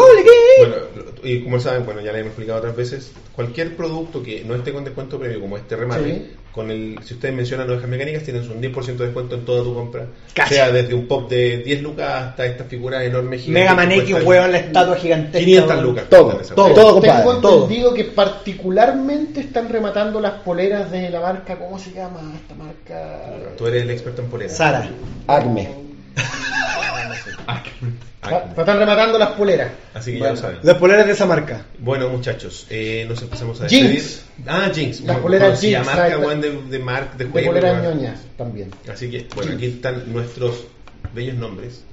Bueno, 0.59 0.75
y 1.23 1.43
como 1.43 1.59
saben, 1.59 1.85
bueno, 1.85 2.01
ya 2.01 2.11
le 2.13 2.19
hemos 2.19 2.29
explicado 2.29 2.59
otras 2.59 2.75
veces, 2.75 3.11
cualquier 3.35 3.75
producto 3.75 4.23
que 4.23 4.43
no 4.45 4.55
esté 4.55 4.71
con 4.71 4.83
descuento 4.85 5.19
previo, 5.19 5.41
como 5.41 5.57
este 5.57 5.75
remate, 5.75 6.03
Sí. 6.03 6.31
Con 6.57 6.71
el, 6.71 6.99
si 7.05 7.13
ustedes 7.13 7.33
mencionan 7.33 7.69
ovejas 7.69 7.87
mecánicas, 7.87 8.23
tienes 8.23 8.49
un 8.49 8.61
10% 8.61 8.97
de 8.97 9.05
descuento 9.05 9.35
en 9.35 9.45
toda 9.45 9.63
tu 9.63 9.73
compra. 9.73 10.07
Casi. 10.33 10.55
Sea 10.55 10.71
desde 10.71 10.93
un 10.93 11.07
pop 11.07 11.29
de 11.29 11.59
10 11.59 11.81
lucas 11.81 12.23
hasta 12.23 12.45
estas 12.45 12.67
figuras 12.67 13.03
enormes 13.03 13.41
gigantes. 13.41 13.63
Mega 13.63 13.75
Maneki, 13.75 14.11
cuestan 14.11 14.27
weón, 14.27 14.51
la 14.51 14.57
estatua 14.57 14.95
gigantesca. 14.97 15.45
500 15.45 15.69
weón. 15.69 15.83
lucas. 15.85 16.05
Todo, 16.09 16.41
todo. 16.55 16.99
weá. 16.99 17.17
Tengo 17.17 17.37
todo. 17.37 17.63
entendido 17.63 17.93
que 17.93 18.03
particularmente 18.03 19.39
están 19.39 19.69
rematando 19.69 20.19
las 20.19 20.33
poleras 20.41 20.91
de 20.91 21.09
la 21.09 21.21
marca, 21.21 21.55
¿cómo 21.55 21.79
se 21.79 21.91
llama 21.91 22.19
esta 22.35 22.55
marca? 22.55 23.53
Tú 23.57 23.67
eres 23.67 23.83
el 23.83 23.91
experto 23.91 24.23
en 24.23 24.29
poleras. 24.29 24.57
Sara. 24.57 24.89
Acme. 25.27 25.69
Ah, 28.35 28.45
Están 28.57 28.79
rematando 28.79 29.17
las 29.17 29.29
poleras. 29.31 29.71
Así 29.93 30.11
que 30.13 30.17
ya 30.19 30.25
Bueno, 30.25 30.35
lo 30.35 30.41
saben. 30.41 30.57
Los 30.63 30.77
poleres 30.77 31.05
de 31.05 31.11
esa 31.13 31.25
marca. 31.25 31.65
Bueno, 31.79 32.09
muchachos, 32.09 32.65
eh, 32.69 33.05
nos 33.07 33.21
empezamos 33.21 33.61
a 33.61 33.67
Jinx. 33.69 33.93
despedir. 33.93 34.47
Ah, 34.47 34.69
Jinx. 34.73 34.97
Las 34.99 35.05
Bueno, 35.07 35.21
poleras 35.21 35.59
Jinx, 35.61 35.85
marca, 35.85 36.03
ahí 36.03 36.11
está. 36.11 36.25
weón, 36.25 36.41
de, 36.41 36.61
de 36.63 36.79
marca, 36.79 37.17
de 37.17 37.25
De 37.25 37.31
juego. 37.31 37.47
poleras 37.47 37.83
ñoñas 37.83 38.19
también. 38.37 38.71
Así 38.91 39.09
que, 39.09 39.27
bueno, 39.35 39.53
aquí 39.53 39.65
están 39.65 40.11
nuestros 40.13 40.65
bellos 41.13 41.35
nombres. 41.35 41.83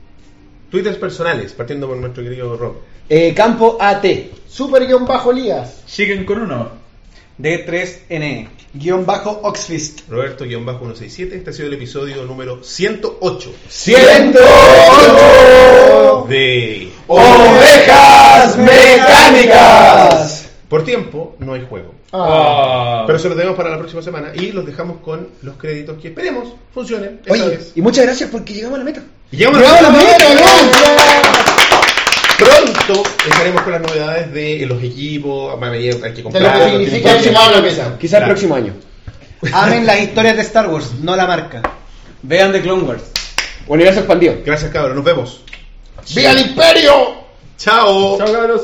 Twitters 0.70 0.96
personales, 0.96 1.52
partiendo 1.52 1.86
por 1.86 1.96
nuestro 1.96 2.22
querido 2.24 2.56
Rob. 2.56 2.76
Eh, 3.08 3.32
campo 3.34 3.76
AT. 3.80 4.04
Super 4.48 4.86
guion 4.86 5.04
bajo 5.06 5.32
Lías. 5.32 5.82
Siguen 5.86 6.24
con 6.24 6.40
uno. 6.42 6.83
D3NE. 7.38 8.48
Guión 8.74 9.06
bajo 9.06 9.40
Oxfist. 9.42 10.00
Roberto-167. 10.08 11.32
Este 11.32 11.50
ha 11.50 11.52
sido 11.52 11.66
el 11.68 11.74
episodio 11.74 12.24
número 12.24 12.62
108 12.62 13.52
¡108! 13.70 16.26
de 16.28 16.92
¡Ovejas 17.06 18.56
mecánicas! 18.56 20.48
Por 20.68 20.84
tiempo, 20.84 21.36
no 21.38 21.54
hay 21.54 21.64
juego. 21.68 21.94
Ah. 22.12 23.04
Pero 23.06 23.18
se 23.18 23.28
lo 23.28 23.34
tenemos 23.34 23.56
para 23.56 23.70
la 23.70 23.78
próxima 23.78 24.00
semana 24.02 24.32
y 24.34 24.52
los 24.52 24.64
dejamos 24.64 24.98
con 25.00 25.28
los 25.42 25.56
créditos 25.56 26.00
que 26.00 26.08
esperemos 26.08 26.54
funcionen 26.72 27.20
esta 27.22 27.32
Oye, 27.32 27.48
vez. 27.56 27.72
y 27.74 27.82
muchas 27.82 28.04
gracias 28.04 28.30
porque 28.30 28.54
llegamos 28.54 28.76
a 28.76 28.78
la 28.78 28.84
meta. 28.84 29.02
Y 29.30 29.36
llegamos 29.36 29.60
¡Llegamos 29.60 29.80
a 29.80 29.82
la 29.82 29.90
meta, 29.90 30.24
Pronto 32.86 33.02
estaremos 33.26 33.62
con 33.62 33.72
las 33.72 33.80
novedades 33.82 34.32
de 34.32 34.66
los 34.66 34.82
equipos, 34.82 35.58
van 35.58 35.72
a 35.72 35.76
ir- 35.76 35.94
hay 36.04 36.10
que 36.10 36.16
De 36.16 36.22
comprar. 36.22 36.58
lo 36.58 36.64
que 36.64 36.70
significa 36.70 37.08
tiempos. 37.10 37.24
llegar 37.26 37.48
a 37.48 37.50
la 37.56 37.60
mesa. 37.62 37.98
Quizá 37.98 38.18
el 38.18 38.24
próximo 38.24 38.54
año. 38.54 38.74
Amen 39.52 39.86
las 39.86 40.00
historias 40.00 40.36
de 40.36 40.42
Star 40.42 40.68
Wars, 40.68 40.92
no 41.00 41.16
la 41.16 41.26
marca. 41.26 41.62
Vean 42.22 42.52
The 42.52 42.60
Clone 42.62 42.82
Wars. 42.82 43.02
Universo 43.66 44.00
expandido. 44.00 44.34
Gracias 44.44 44.70
cabros, 44.70 44.94
nos 44.94 45.04
vemos. 45.04 45.40
¡Viva 46.14 46.30
el 46.32 46.38
imperio! 46.40 47.14
Chao. 47.56 48.18
Chao, 48.18 48.32
cabros. 48.32 48.62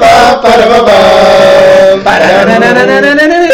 ba 0.00 0.12
ba 0.42 0.50
da 0.60 0.66
ba 0.72 0.78
ba 0.88 0.98
ba 2.04 2.14
da 2.20 2.28
na 2.48 2.56
na 2.62 2.70
na 2.76 2.84
na 2.86 3.00
na 3.00 3.12
na 3.14 3.26
na 3.30 3.46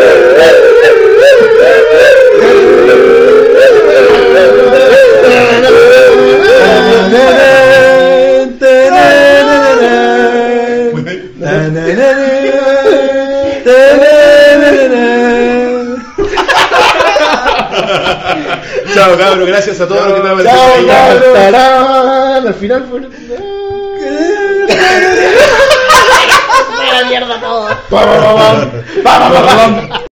Yeah. 0.00 0.29
Chao 18.94 19.16
cabros, 19.16 19.46
gracias 19.48 19.80
a 19.80 19.88
todos 19.88 20.06
los 20.06 20.12
que 20.12 20.18
estaban 20.18 20.44
Chao. 20.44 21.32
Tarán. 21.32 22.46
Al 22.46 22.54
final 22.54 22.86
fue. 22.90 23.00
Pa, 27.88 28.00
pa, 29.02 29.90
pa. 29.90 30.09